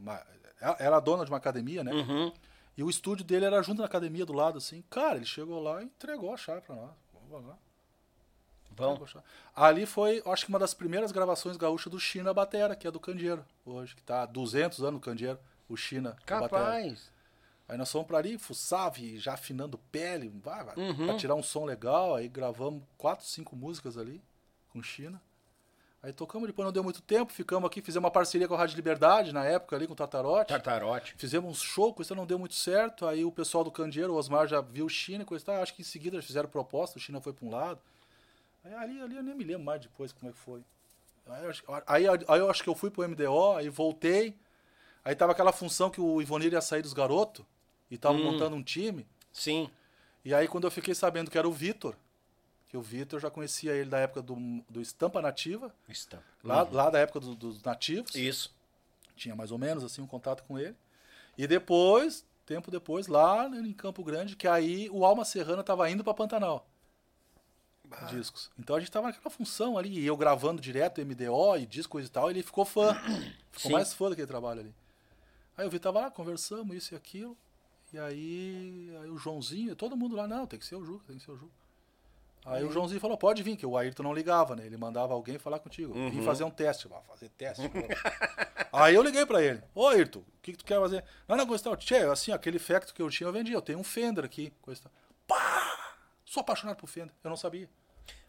era 0.78 1.00
dona 1.00 1.24
de 1.24 1.30
uma 1.30 1.38
academia, 1.38 1.82
né? 1.82 1.92
Uhum. 1.92 2.32
E 2.80 2.82
o 2.82 2.88
estúdio 2.88 3.26
dele 3.26 3.44
era 3.44 3.60
junto 3.62 3.80
na 3.80 3.84
academia 3.84 4.24
do 4.24 4.32
lado, 4.32 4.56
assim. 4.56 4.82
Cara, 4.88 5.16
ele 5.16 5.26
chegou 5.26 5.62
lá 5.62 5.82
e 5.82 5.84
entregou 5.84 6.32
a 6.32 6.36
chave 6.38 6.62
pra 6.62 6.74
nós. 6.74 6.90
Vamos 7.28 7.46
lá. 7.46 9.06
Chave. 9.06 9.22
Ali 9.54 9.84
foi, 9.84 10.22
acho 10.24 10.46
que 10.46 10.48
uma 10.48 10.58
das 10.58 10.72
primeiras 10.72 11.12
gravações 11.12 11.58
gaúchas 11.58 11.92
do 11.92 12.00
China 12.00 12.32
Batera, 12.32 12.74
que 12.74 12.88
é 12.88 12.90
do 12.90 12.98
Candeeiro, 12.98 13.44
hoje, 13.66 13.94
que 13.94 14.02
tá 14.02 14.22
há 14.22 14.26
200 14.26 14.80
anos 14.80 14.94
no 14.94 15.00
Candeeiro, 15.00 15.38
o 15.68 15.76
China 15.76 16.12
do 16.12 16.16
Batera. 16.24 16.48
Capaz. 16.48 17.12
Aí 17.68 17.76
nós 17.76 17.92
fomos 17.92 18.06
pra 18.08 18.16
ali, 18.16 18.38
fuçave, 18.38 19.18
já 19.18 19.34
afinando 19.34 19.76
pele, 19.92 20.30
vai, 20.42 20.64
vai, 20.64 20.74
Uhum. 20.76 21.06
pra 21.08 21.16
tirar 21.18 21.34
um 21.34 21.42
som 21.42 21.66
legal. 21.66 22.14
Aí 22.14 22.28
gravamos 22.28 22.82
quatro, 22.96 23.26
cinco 23.26 23.54
músicas 23.54 23.98
ali 23.98 24.22
com 24.70 24.82
China. 24.82 25.20
Aí 26.02 26.14
tocamos, 26.14 26.46
depois 26.46 26.64
não 26.64 26.72
deu 26.72 26.82
muito 26.82 27.02
tempo, 27.02 27.30
ficamos 27.30 27.66
aqui, 27.66 27.82
fizemos 27.82 28.06
uma 28.06 28.10
parceria 28.10 28.48
com 28.48 28.54
a 28.54 28.56
Rádio 28.56 28.76
Liberdade 28.76 29.34
na 29.34 29.44
época 29.44 29.76
ali, 29.76 29.86
com 29.86 29.92
o 29.92 29.96
Tartarote. 29.96 30.48
Tartarote. 30.48 31.14
Fizemos 31.18 31.50
um 31.50 31.54
show, 31.54 31.92
coisa 31.92 32.14
não 32.14 32.24
deu 32.24 32.38
muito 32.38 32.54
certo. 32.54 33.06
Aí 33.06 33.22
o 33.22 33.30
pessoal 33.30 33.62
do 33.62 33.70
Candeeiro, 33.70 34.14
o 34.14 34.16
Osmar, 34.16 34.48
já 34.48 34.62
viu 34.62 34.86
o 34.86 34.88
China, 34.88 35.26
coisa 35.26 35.44
tal. 35.44 35.62
Acho 35.62 35.74
que 35.74 35.82
em 35.82 35.84
seguida 35.84 36.16
eles 36.16 36.24
fizeram 36.24 36.48
proposta, 36.48 36.96
o 36.96 37.00
China 37.00 37.20
foi 37.20 37.34
para 37.34 37.46
um 37.46 37.50
lado. 37.50 37.80
Aí 38.64 38.72
ali, 38.74 39.00
ali 39.02 39.16
eu 39.16 39.22
nem 39.22 39.34
me 39.34 39.44
lembro 39.44 39.64
mais 39.64 39.82
depois 39.82 40.10
como 40.10 40.30
é 40.30 40.32
que 40.32 40.38
foi. 40.38 40.64
Aí, 41.86 42.06
aí, 42.08 42.24
aí 42.26 42.40
eu 42.40 42.50
acho 42.50 42.62
que 42.62 42.68
eu 42.68 42.74
fui 42.74 42.90
pro 42.90 43.06
MDO, 43.06 43.56
aí 43.56 43.68
voltei. 43.68 44.34
Aí 45.04 45.14
tava 45.14 45.32
aquela 45.32 45.52
função 45.52 45.90
que 45.90 46.00
o 46.00 46.22
Ivonir 46.22 46.52
ia 46.52 46.62
sair 46.62 46.82
dos 46.82 46.94
garotos 46.94 47.44
e 47.90 47.98
tava 47.98 48.16
montando 48.16 48.56
um 48.56 48.62
time. 48.62 49.06
Sim. 49.30 49.70
E 50.24 50.32
aí 50.32 50.48
quando 50.48 50.64
eu 50.64 50.70
fiquei 50.70 50.94
sabendo 50.94 51.30
que 51.30 51.36
era 51.36 51.48
o 51.48 51.52
Vitor, 51.52 51.94
que 52.70 52.76
o 52.76 52.80
Vitor 52.82 53.18
já 53.18 53.28
conhecia 53.28 53.72
ele 53.72 53.90
da 53.90 53.98
época 53.98 54.22
do, 54.22 54.36
do 54.68 54.80
Estampa 54.80 55.20
Nativa, 55.20 55.74
Estampa. 55.88 56.22
lá, 56.42 56.62
lá 56.70 56.88
da 56.88 57.00
época 57.00 57.18
do- 57.18 57.34
dos 57.34 57.60
nativos 57.64 58.14
Isso. 58.14 58.54
tinha 59.16 59.34
mais 59.34 59.50
ou 59.50 59.58
menos 59.58 59.82
assim 59.82 60.00
um 60.00 60.06
contato 60.06 60.44
com 60.44 60.56
ele. 60.56 60.76
E 61.36 61.48
depois, 61.48 62.24
tempo 62.46 62.70
depois, 62.70 63.08
lá 63.08 63.46
em 63.48 63.72
Campo 63.72 64.04
Grande, 64.04 64.36
que 64.36 64.46
aí 64.46 64.88
o 64.90 65.04
Alma 65.04 65.24
Serrana 65.24 65.64
tava 65.64 65.90
indo 65.90 66.04
para 66.04 66.14
Pantanal. 66.14 66.64
Discos. 68.08 68.52
Então 68.56 68.76
a 68.76 68.78
gente 68.78 68.92
tava 68.92 69.08
naquela 69.08 69.30
função 69.30 69.76
ali, 69.76 69.98
e 69.98 70.06
eu 70.06 70.16
gravando 70.16 70.62
direto 70.62 71.00
MDO 71.04 71.56
e 71.56 71.66
discos 71.66 72.06
e 72.06 72.08
tal, 72.08 72.30
ele 72.30 72.40
ficou 72.40 72.64
fã. 72.64 72.94
Ficou 73.50 73.70
Sim. 73.70 73.72
mais 73.72 73.92
fã 73.92 74.08
daquele 74.08 74.28
trabalho 74.28 74.60
ali. 74.60 74.74
Aí 75.58 75.66
eu 75.66 75.70
vi, 75.70 75.80
tava 75.80 76.02
lá, 76.02 76.08
conversamos, 76.10 76.74
isso 76.76 76.94
e 76.94 76.96
aquilo. 76.96 77.36
E 77.92 77.98
aí, 77.98 78.96
aí 79.02 79.10
o 79.10 79.18
Joãozinho, 79.18 79.74
todo 79.74 79.96
mundo 79.96 80.14
lá, 80.14 80.28
não, 80.28 80.46
tem 80.46 80.56
que 80.56 80.64
ser 80.64 80.76
o 80.76 80.84
Juca, 80.84 81.04
tem 81.08 81.18
que 81.18 81.24
ser 81.24 81.32
o 81.32 81.36
Juca. 81.36 81.59
Aí 82.44 82.64
o 82.64 82.72
Joãozinho 82.72 83.00
falou, 83.00 83.18
pode 83.18 83.42
vir, 83.42 83.56
que 83.56 83.66
o 83.66 83.76
Ayrton 83.76 84.02
não 84.02 84.14
ligava, 84.14 84.56
né? 84.56 84.64
Ele 84.64 84.76
mandava 84.76 85.12
alguém 85.12 85.38
falar 85.38 85.58
contigo. 85.58 85.92
Vim 85.92 86.22
fazer 86.22 86.44
um 86.44 86.50
teste. 86.50 86.88
Ah, 86.90 87.00
fazer 87.02 87.28
teste. 87.30 87.68
pô. 87.68 87.78
Aí 88.72 88.94
eu 88.94 89.02
liguei 89.02 89.26
pra 89.26 89.42
ele. 89.42 89.62
Ô, 89.74 89.88
Ayrton, 89.88 90.20
o 90.20 90.24
que, 90.40 90.52
que 90.52 90.58
tu 90.58 90.64
quer 90.64 90.80
fazer? 90.80 91.04
Não, 91.28 91.36
não, 91.36 91.58
tal. 91.58 91.76
Tchê, 91.76 91.96
assim, 91.96 92.32
aquele 92.32 92.58
Facto 92.58 92.94
que 92.94 93.02
eu 93.02 93.10
tinha, 93.10 93.28
eu 93.28 93.32
vendi. 93.32 93.52
Eu 93.52 93.60
tenho 93.60 93.78
um 93.78 93.84
Fender 93.84 94.24
aqui, 94.24 94.52
coisa. 94.62 94.82
Pá! 95.26 95.96
Sou 96.24 96.40
apaixonado 96.40 96.76
por 96.76 96.86
Fender. 96.86 97.14
Eu 97.22 97.30
não 97.30 97.36
sabia. 97.36 97.68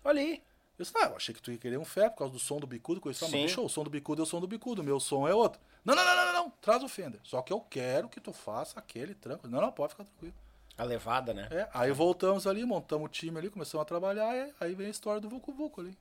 Olha 0.03 0.19
aí. 0.19 0.43
Eu 0.77 0.83
disse, 0.83 0.97
ah, 0.97 1.07
eu 1.07 1.15
achei 1.15 1.33
que 1.33 1.41
tu 1.41 1.51
ia 1.51 1.57
querer 1.57 1.77
um 1.77 1.85
Fender 1.85 2.11
por 2.11 2.17
causa 2.17 2.33
do 2.33 2.39
som 2.39 2.59
do 2.59 2.67
bicudo, 2.67 2.99
coisa 2.99 3.17
e 3.17 3.19
tal. 3.19 3.29
Mas, 3.29 3.39
Sim. 3.39 3.45
bicho, 3.45 3.63
o 3.63 3.69
som 3.69 3.83
do 3.83 3.89
bicudo 3.89 4.21
é 4.21 4.23
o 4.23 4.25
som 4.25 4.39
do 4.39 4.47
bicudo. 4.47 4.81
O 4.81 4.85
meu 4.85 4.99
som 4.99 5.27
é 5.27 5.33
outro. 5.33 5.61
Não, 5.85 5.95
não, 5.95 6.03
não, 6.03 6.15
não, 6.15 6.25
não, 6.25 6.33
não. 6.33 6.49
Traz 6.61 6.83
o 6.83 6.89
Fender. 6.89 7.19
Só 7.23 7.41
que 7.41 7.53
eu 7.53 7.61
quero 7.61 8.09
que 8.09 8.19
tu 8.19 8.33
faça 8.33 8.79
aquele 8.79 9.13
tranco. 9.13 9.47
Não, 9.47 9.61
não, 9.61 9.71
pode 9.71 9.91
ficar 9.93 10.03
tranquilo. 10.03 10.33
A 10.81 10.83
levada, 10.83 11.31
né? 11.31 11.47
É, 11.51 11.69
aí 11.75 11.91
voltamos 11.91 12.47
ali, 12.47 12.65
montamos 12.65 13.05
o 13.05 13.07
time 13.07 13.37
ali, 13.37 13.51
começamos 13.51 13.83
a 13.83 13.85
trabalhar, 13.85 14.35
e 14.35 14.51
aí 14.59 14.73
vem 14.73 14.87
a 14.87 14.89
história 14.89 15.21
do 15.21 15.29
Vucu 15.29 15.53
Vucu 15.53 15.81
ali. 15.81 15.95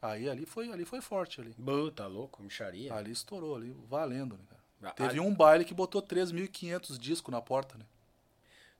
Aí 0.00 0.26
ali 0.26 0.46
foi, 0.46 0.72
ali 0.72 0.86
foi 0.86 1.02
forte 1.02 1.38
ali. 1.38 1.54
Bô, 1.58 1.90
tá 1.90 2.06
louco, 2.06 2.42
micharia. 2.42 2.94
Ali 2.94 3.12
estourou 3.12 3.56
ali, 3.56 3.76
valendo, 3.86 4.38
né, 4.38 4.44
cara? 4.48 4.62
Ah, 4.82 4.90
Teve 4.94 5.20
um 5.20 5.34
baile 5.34 5.66
que 5.66 5.74
botou 5.74 6.00
3.500 6.00 6.98
discos 6.98 7.30
na 7.30 7.42
porta, 7.42 7.76
né? 7.76 7.84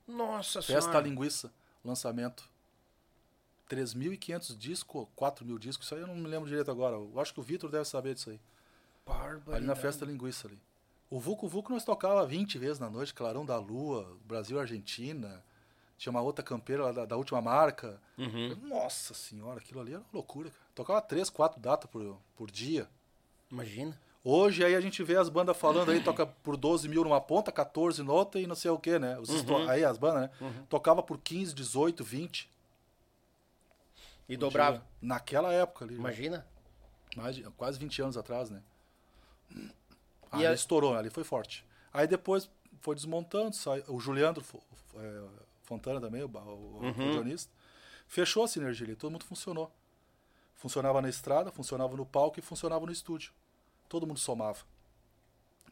Nossa 0.07 0.59
Festa 0.59 0.81
senhora. 0.81 1.07
Linguiça, 1.07 1.51
lançamento. 1.85 2.49
3.500 3.69 4.57
discos, 4.57 5.07
4.000 5.15 5.59
discos, 5.59 5.85
isso 5.85 5.93
aí 5.93 6.01
eu 6.01 6.07
não 6.07 6.15
me 6.15 6.27
lembro 6.27 6.49
direito 6.49 6.71
agora. 6.71 6.95
Eu 6.95 7.19
acho 7.19 7.31
que 7.31 7.39
o 7.39 7.43
Vitor 7.43 7.69
deve 7.69 7.85
saber 7.85 8.15
disso 8.15 8.31
aí. 8.31 8.39
Ali 9.53 9.67
na 9.67 9.75
Festa 9.75 10.03
Linguiça 10.03 10.47
ali. 10.47 10.59
O 11.09 11.19
Vucu 11.19 11.47
Vucu 11.47 11.71
nós 11.71 11.85
tocava 11.85 12.25
20 12.25 12.57
vezes 12.57 12.79
na 12.79 12.89
noite, 12.89 13.13
Clarão 13.13 13.45
da 13.45 13.57
Lua, 13.57 14.17
Brasil 14.25 14.59
Argentina. 14.59 15.43
Tinha 15.97 16.11
uma 16.11 16.21
outra 16.21 16.43
campeira 16.43 16.83
lá 16.83 16.91
da, 16.91 17.05
da 17.05 17.17
última 17.17 17.41
marca. 17.41 17.99
Nossa 18.67 19.13
senhora, 19.13 19.59
aquilo 19.59 19.79
ali 19.79 19.91
era 19.93 20.01
uma 20.01 20.07
loucura, 20.13 20.49
cara. 20.49 20.61
Tocava 20.75 21.01
3, 21.01 21.29
4 21.29 21.59
datas 21.59 21.89
por, 21.89 22.17
por 22.35 22.51
dia. 22.51 22.87
Imagina. 23.49 23.99
Hoje 24.23 24.63
aí 24.65 24.75
a 24.75 24.81
gente 24.81 25.01
vê 25.03 25.15
as 25.15 25.29
bandas 25.29 25.55
falando 25.55 25.89
aí, 25.91 26.03
toca 26.03 26.25
por 26.25 26.57
12 26.57 26.89
mil 26.89 27.03
numa 27.03 27.21
ponta, 27.21 27.49
14 27.51 28.03
na 28.03 28.11
outra 28.11 28.41
e 28.41 28.45
não 28.45 28.55
sei 28.55 28.69
o 28.69 28.77
que, 28.77 28.99
né? 28.99 29.17
Esto- 29.21 29.55
Aí 29.69 29.85
as 29.85 29.97
bandas, 29.97 30.23
né? 30.23 30.29
Tocava 30.67 31.01
por 31.01 31.17
15, 31.17 31.55
18, 31.55 32.03
20. 32.03 32.49
E 34.27 34.35
por 34.35 34.41
dobrava. 34.41 34.77
dia. 34.79 34.85
Naquela 35.01 35.53
época 35.53 35.85
ali. 35.85 35.95
Imagina. 35.95 36.45
Mais 37.15 37.35
de- 37.37 37.43
quase 37.51 37.79
20 37.79 38.01
anos 38.01 38.17
atrás, 38.17 38.49
né? 38.49 38.61
E 40.33 40.35
Ali 40.37 40.47
a- 40.47 40.53
estourou, 40.53 40.95
ali 40.95 41.09
foi 41.09 41.23
forte. 41.23 41.65
Aí 41.93 42.07
depois 42.07 42.49
foi 42.81 42.95
desmontando, 42.95 43.55
sai- 43.55 43.83
o 43.87 43.99
Juliandro 43.99 44.43
é, 44.95 45.23
Fontana 45.63 45.99
também, 45.99 46.23
o, 46.23 46.27
o 46.27 46.79
Uhum. 46.83 47.35
fechou 48.07 48.43
a 48.43 48.47
sinergia 48.47 48.85
ali, 48.85 48.95
todo 48.95 49.11
mundo 49.11 49.25
funcionou. 49.25 49.71
Funcionava 50.55 51.01
na 51.01 51.09
estrada, 51.09 51.51
funcionava 51.51 51.95
no 51.95 52.05
palco 52.05 52.39
e 52.39 52.41
funcionava 52.41 52.85
no 52.85 52.91
estúdio. 52.91 53.31
Todo 53.87 54.07
mundo 54.07 54.19
somava. 54.19 54.59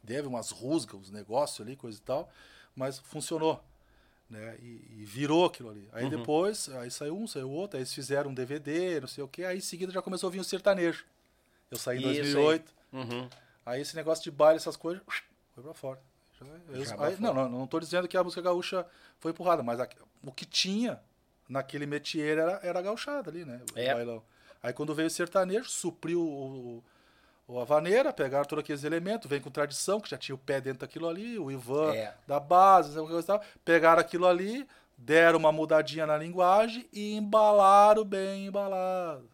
Deve 0.03 0.27
umas 0.27 0.51
rusgas, 0.51 0.99
uns 0.99 1.09
negócios 1.11 1.59
ali, 1.65 1.75
coisa 1.75 1.97
e 1.97 2.01
tal, 2.01 2.29
mas 2.75 2.99
funcionou. 2.99 3.63
Né? 4.29 4.57
E, 4.59 4.99
e 4.99 5.05
virou 5.05 5.45
aquilo 5.45 5.69
ali. 5.69 5.81
Uhum. 5.81 5.89
Aí 5.93 6.09
depois, 6.09 6.69
aí 6.69 6.91
saiu 6.91 7.17
um, 7.17 7.25
saiu 7.27 7.49
outro, 7.49 7.77
aí 7.77 7.81
eles 7.81 7.93
fizeram 7.93 8.29
um 8.29 8.33
DVD, 8.33 8.99
não 9.01 9.07
sei 9.07 9.23
o 9.23 9.27
quê, 9.27 9.43
aí 9.45 9.57
em 9.57 9.61
seguida 9.61 9.91
já 9.91 10.01
começou 10.01 10.27
a 10.27 10.31
vir 10.31 10.39
o 10.39 10.43
sertanejo. 10.43 11.05
Eu 11.71 11.77
saí 11.77 11.97
em 11.97 12.01
Isso 12.01 12.09
aí. 12.09 12.15
2008. 12.33 12.73
Uhum. 12.93 13.29
Aí 13.65 13.81
esse 13.81 13.95
negócio 13.95 14.23
de 14.23 14.31
baile, 14.31 14.57
essas 14.57 14.75
coisas, 14.77 15.01
foi 15.53 15.63
pra 15.63 15.73
fora. 15.73 15.99
Já- 16.39 16.45
eu- 16.69 16.85
Já 16.85 16.91
aí- 17.05 17.15
pra 17.15 17.21
não, 17.21 17.33
não, 17.33 17.49
não 17.49 17.67
tô 17.67 17.79
dizendo 17.79 18.07
que 18.07 18.17
a 18.17 18.23
música 18.23 18.41
gaúcha 18.41 18.85
foi 19.19 19.31
empurrada, 19.31 19.63
mas 19.63 19.79
a- 19.79 19.87
o 20.23 20.31
que 20.31 20.45
tinha 20.45 21.01
naquele 21.47 21.85
métier 21.85 22.37
era, 22.37 22.59
era 22.61 22.79
a 22.79 22.81
gauchada 22.81 23.29
ali, 23.29 23.45
né? 23.45 23.61
O 23.75 23.79
É. 23.79 23.93
bailão. 23.93 24.21
Aí 24.61 24.73
quando 24.73 24.93
veio 24.93 25.07
o 25.07 25.11
sertanejo, 25.11 25.69
supriu 25.69 26.21
o, 26.21 26.83
o, 27.47 27.59
a 27.59 27.63
vaneira, 27.63 28.11
pegaram 28.11 28.45
todos 28.45 28.63
aqueles 28.63 28.83
elementos, 28.83 29.29
vem 29.29 29.39
com 29.39 29.49
tradição, 29.51 30.01
que 30.01 30.09
já 30.09 30.17
tinha 30.17 30.35
o 30.35 30.39
pé 30.39 30.59
dentro 30.59 30.79
daquilo 30.81 31.07
ali, 31.07 31.37
o 31.39 31.49
Ivan 31.51 31.93
É. 31.95 32.15
da 32.27 32.39
base, 32.39 32.93
sabe 32.93 33.07
coisa 33.07 33.21
e 33.21 33.27
tal. 33.27 33.41
pegaram 33.63 34.01
aquilo 34.01 34.25
ali, 34.27 34.67
deram 34.97 35.37
uma 35.39 35.51
mudadinha 35.51 36.05
na 36.07 36.17
linguagem 36.17 36.87
e 36.91 37.15
embalaram 37.15 38.03
bem 38.03 38.47
embalado. 38.47 39.29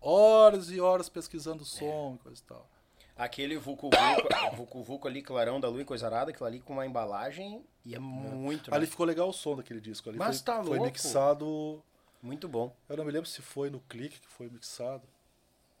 Horas 0.00 0.70
e 0.70 0.80
horas 0.80 1.08
pesquisando 1.08 1.64
som 1.64 2.16
e 2.20 2.22
coisa 2.22 2.40
e 2.42 2.44
tal. 2.44 2.68
Aquele 3.16 3.56
Vucu 3.56 3.90
Vucu, 3.90 3.96
Vucu 4.56 4.82
Vucu 4.82 5.08
ali, 5.08 5.22
Clarão 5.22 5.60
da 5.60 5.68
Lua 5.68 5.82
e 5.82 5.84
Coisa 5.84 6.06
Arada, 6.06 6.30
aquilo 6.30 6.46
ali 6.46 6.60
com 6.60 6.72
uma 6.72 6.84
embalagem 6.86 7.64
e 7.84 7.94
é 7.94 7.98
muito, 7.98 8.70
né? 8.70 8.76
Ali 8.76 8.86
ficou 8.86 9.06
legal 9.06 9.28
o 9.28 9.32
som 9.32 9.54
daquele 9.56 9.80
disco. 9.80 10.08
Ali 10.08 10.18
Mas 10.18 10.38
foi, 10.38 10.44
tá 10.46 10.62
foi 10.62 10.78
louco. 10.78 10.84
mixado. 10.92 11.82
Muito 12.20 12.48
bom. 12.48 12.74
Eu 12.88 12.96
não 12.96 13.04
me 13.04 13.12
lembro 13.12 13.28
se 13.28 13.40
foi 13.42 13.70
no 13.70 13.80
clique 13.80 14.18
que 14.20 14.26
foi 14.28 14.48
mixado. 14.48 15.02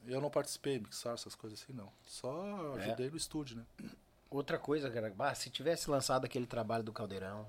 Eu 0.06 0.20
não 0.20 0.30
participei 0.30 0.78
de 0.78 0.84
mixar 0.84 1.14
essas 1.14 1.34
coisas 1.34 1.62
assim, 1.62 1.72
não. 1.72 1.90
Só 2.02 2.76
É. 2.78 2.84
ajudei 2.84 3.08
no 3.10 3.16
estúdio, 3.16 3.56
né? 3.56 3.64
Outra 4.30 4.58
coisa, 4.58 4.90
cara, 4.90 5.10
bah, 5.16 5.34
se 5.34 5.48
tivesse 5.48 5.88
lançado 5.90 6.24
aquele 6.26 6.46
trabalho 6.46 6.84
do 6.84 6.92
Caldeirão. 6.92 7.46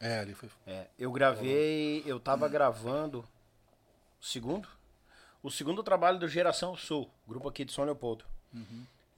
É, 0.00 0.20
ali 0.20 0.32
foi. 0.34 0.48
É, 0.66 0.86
eu 0.98 1.12
gravei, 1.12 2.02
eu 2.06 2.18
tava 2.18 2.48
gravando 2.48 3.20
o 4.20 4.24
segundo? 4.24 4.68
O 5.42 5.50
segundo 5.50 5.82
trabalho 5.82 6.18
do 6.18 6.26
Geração 6.26 6.76
Sul, 6.76 7.10
grupo 7.26 7.48
aqui 7.48 7.64
de 7.64 7.72
São 7.72 7.84
Leopoldo. 7.84 8.24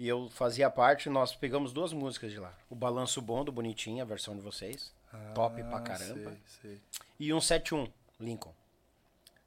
E 0.01 0.09
eu 0.09 0.31
fazia 0.31 0.71
parte, 0.71 1.11
nós 1.11 1.35
pegamos 1.35 1.75
duas 1.75 1.93
músicas 1.93 2.33
de 2.33 2.39
lá. 2.41 2.55
O 2.71 2.75
Balanço 2.75 3.21
Bom 3.21 3.45
do 3.45 3.53
Bonitinho, 3.53 4.01
a 4.01 4.07
versão 4.07 4.35
de 4.35 4.41
vocês. 4.41 4.95
top 5.35 5.63
pra 5.63 5.77
Ah, 5.77 5.81
caramba. 5.83 6.31
Sei, 6.31 6.39
sei. 6.63 6.81
E 7.19 7.35
um 7.35 7.41
71, 7.41 7.87
Lincoln. 8.19 8.55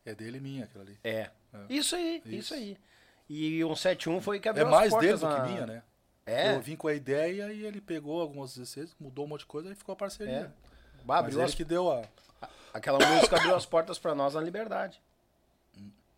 É 0.06 0.14
dele 0.14 0.38
e 0.38 0.42
minha 0.42 0.66
aquilo 0.66 0.84
ali. 0.84 1.00
É. 1.04 1.32
Isso 1.68 1.96
aí, 1.96 2.18
isso. 2.26 2.36
Isso. 2.36 2.54
aí. 2.54 2.78
E 3.28 3.66
um 3.66 3.76
71 3.76 4.22
foi 4.22 4.40
que 4.40 4.48
É 4.48 4.52
abriu 4.52 4.68
as 4.68 4.72
mais 4.72 4.94
dele 4.98 5.18
do 5.18 5.26
na- 5.28 5.42
que 5.42 5.50
minha, 5.50 5.66
né? 5.66 5.84
É. 6.24 6.54
Eu 6.56 6.62
vim 6.62 6.76
com 6.76 6.88
a 6.88 6.94
ideia 6.94 7.52
e 7.52 7.66
ele 7.66 7.82
pegou 7.82 8.22
algumas 8.22 8.54
16, 8.56 8.96
mudou 9.00 9.26
um 9.26 9.30
monte 9.30 9.40
de 9.42 9.46
coisa 9.48 9.72
e 9.72 9.76
ficou 9.76 9.94
a 9.94 9.96
parceria. 9.96 10.34
É. 10.34 11.04
Bah, 11.04 11.24
Mas 11.24 11.34
ele 11.34 11.42
as 11.44 11.56
que 11.56 11.64
deu 11.64 11.92
a. 11.92 12.04
Aquela 12.72 13.00
música 13.00 13.38
abriu 13.38 13.56
as 13.56 13.66
portas 13.66 13.98
pra 13.98 14.14
nós 14.14 14.36
na 14.36 14.42
Liberdade. 14.42 15.02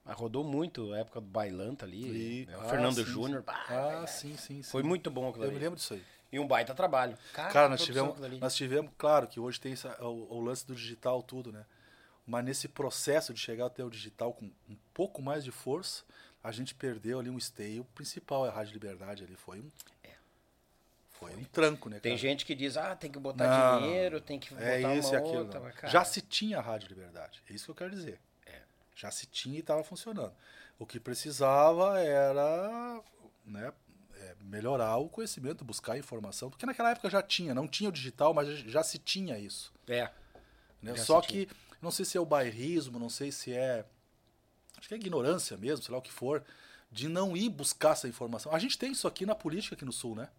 Mas 0.06 0.16
rodou 0.16 0.44
muito, 0.44 0.94
a 0.94 1.00
época 1.00 1.20
do 1.20 1.28
Bailanta 1.28 1.84
ali. 1.86 2.44
E- 2.44 2.46
né, 2.46 2.56
o 2.58 2.62
ah, 2.62 2.70
Fernando 2.70 3.04
Júnior. 3.04 3.44
Ah, 3.48 4.06
sim, 4.08 4.38
sim, 4.38 4.62
sim. 4.62 4.72
Foi 4.72 4.84
muito 4.84 5.10
bom 5.10 5.28
aquilo 5.30 5.46
Eu 5.46 5.50
ali. 5.50 5.58
me 5.58 5.64
lembro 5.64 5.76
disso 5.78 5.96
aí. 5.96 6.04
E 6.32 6.40
um 6.40 6.48
baita 6.48 6.76
trabalho. 6.76 7.18
Cara, 7.34 7.52
Cara, 7.52 7.70
nós 7.70 7.84
tivemos, 7.84 8.16
nós 8.40 8.56
tivemos, 8.56 8.92
claro 8.98 9.28
que 9.28 9.40
hoje 9.40 9.60
tem 9.60 9.74
essa- 9.74 9.98
o, 10.04 10.36
o 10.36 10.40
lance 10.40 10.66
do 10.66 10.76
digital 10.76 11.24
tudo, 11.24 11.52
né? 11.52 11.66
Mas 12.28 12.44
nesse 12.46 12.68
processo 12.68 13.34
de 13.34 13.40
chegar 13.40 13.66
até 13.68 13.84
o 13.84 13.90
digital 13.90 14.34
com 14.34 14.46
um 14.70 14.78
pouco 14.94 15.22
mais 15.22 15.44
de 15.44 15.52
força, 15.52 16.04
a 16.44 16.52
gente 16.52 16.76
perdeu 16.76 17.20
ali 17.20 17.30
um 17.30 17.38
esteio 17.38 17.84
principal, 17.96 18.46
é 18.46 18.50
a 18.50 18.52
Rádio 18.52 18.74
Liberdade 18.74 19.24
ali. 19.24 19.36
Foi 19.36 19.60
um. 19.60 19.72
Foi 21.12 21.34
um 21.36 21.44
tranco, 21.46 21.90
né? 21.90 21.98
É. 21.98 22.00
Tem 22.00 22.12
cara? 22.12 22.22
gente 22.22 22.46
que 22.46 22.54
diz, 22.54 22.76
ah, 22.78 22.96
tem 22.96 23.10
que 23.10 23.18
botar 23.18 23.48
Não, 23.48 23.82
dinheiro, 23.82 24.20
tem 24.20 24.38
que 24.38 24.54
botar 24.54 24.66
É 24.66 24.98
isso 24.98 25.14
e 25.14 25.16
aquilo. 25.16 25.38
outra. 25.40 25.62
cara, 25.72 25.88
Já 25.88 26.04
se 26.04 26.22
tinha 26.22 26.60
a 26.60 26.62
Rádio 26.62 26.90
Liberdade. 26.90 27.42
É 27.50 27.54
isso 27.54 27.66
que 27.66 27.72
eu 27.72 27.76
quero 27.76 27.92
dizer. 27.92 28.20
Já 28.96 29.12
se 29.12 29.26
tinha 29.26 29.58
e 29.58 29.60
estava 29.60 29.84
funcionando. 29.84 30.34
O 30.80 30.86
que 30.86 31.00
precisava 31.00 32.00
era 32.00 33.02
né, 33.46 33.74
é, 34.16 34.36
melhorar 34.42 34.98
o 34.98 35.10
conhecimento, 35.10 35.66
buscar 35.66 35.98
informação. 35.98 36.50
Porque 36.50 36.66
naquela 36.66 36.92
época 36.92 37.10
já 37.10 37.22
tinha, 37.22 37.54
não 37.54 37.68
tinha 37.68 37.90
o 37.90 37.94
digital, 37.94 38.34
mas 38.34 38.48
já, 38.60 38.84
se 38.84 38.98
tinha 38.98 39.38
isso. 39.38 39.74
É. 39.88 40.10
né? 40.82 40.96
Só 40.96 41.22
que, 41.22 41.48
não 41.82 41.92
sei 41.92 42.06
se 42.06 42.18
é 42.18 42.22
o 42.22 42.26
bairrismo, 42.26 42.98
não 42.98 43.10
sei 43.10 43.32
se 43.32 43.54
é. 43.54 43.86
Acho 44.78 44.88
que 44.88 44.94
é 44.94 44.98
ignorância 44.98 45.58
mesmo, 45.58 45.84
sei 45.84 45.92
lá 45.92 46.00
o 46.00 46.02
que 46.02 46.12
for, 46.12 46.44
de 46.92 47.08
não 47.08 47.36
ir 47.36 47.50
buscar 47.50 47.92
essa 47.92 48.08
informação. 48.08 48.54
A 48.54 48.60
gente 48.60 48.78
tem 48.78 48.92
isso 48.92 49.08
aqui 49.08 49.26
na 49.26 49.36
política 49.36 49.76
aqui 49.76 49.86
no 49.86 49.92
Sul, 49.92 50.16
né? 50.16 50.30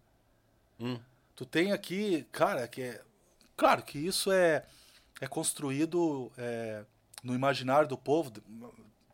Hum. 0.79 0.99
Tu 1.35 1.45
tem 1.45 1.71
aqui, 1.71 2.27
cara, 2.31 2.67
que 2.67 2.81
é. 2.81 3.01
Claro 3.55 3.83
que 3.83 3.97
isso 3.97 4.31
é, 4.31 4.65
é 5.19 5.27
construído 5.27 6.31
é, 6.37 6.85
no 7.27 7.35
imaginário 7.35 7.87
do 7.87 7.97
povo, 7.97 8.31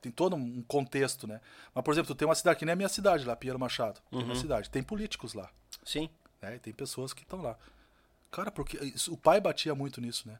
tem 0.01 0.11
todo 0.11 0.35
um 0.35 0.61
contexto, 0.63 1.25
né? 1.27 1.39
Mas, 1.73 1.83
por 1.83 1.91
exemplo, 1.93 2.13
tu 2.13 2.17
tem 2.17 2.27
uma 2.27 2.35
cidade 2.35 2.59
que 2.59 2.65
nem 2.65 2.73
a 2.73 2.75
minha 2.75 2.89
cidade 2.89 3.25
lá, 3.25 3.35
Pinheiro 3.35 3.59
Machado. 3.59 3.99
Tem 4.09 4.19
Uhum. 4.19 4.25
uma 4.25 4.35
cidade, 4.35 4.69
tem 4.69 4.83
políticos 4.83 5.33
lá. 5.33 5.49
Sim. 5.85 6.09
né? 6.41 6.55
E 6.55 6.59
tem 6.59 6.73
pessoas 6.73 7.13
que 7.13 7.21
estão 7.23 7.41
lá. 7.41 7.57
Cara, 8.29 8.51
porque 8.51 8.77
isso- 8.83 9.13
o 9.13 9.17
pai 9.17 9.39
batia 9.39 9.73
muito 9.73 10.01
nisso, 10.01 10.27
né? 10.27 10.37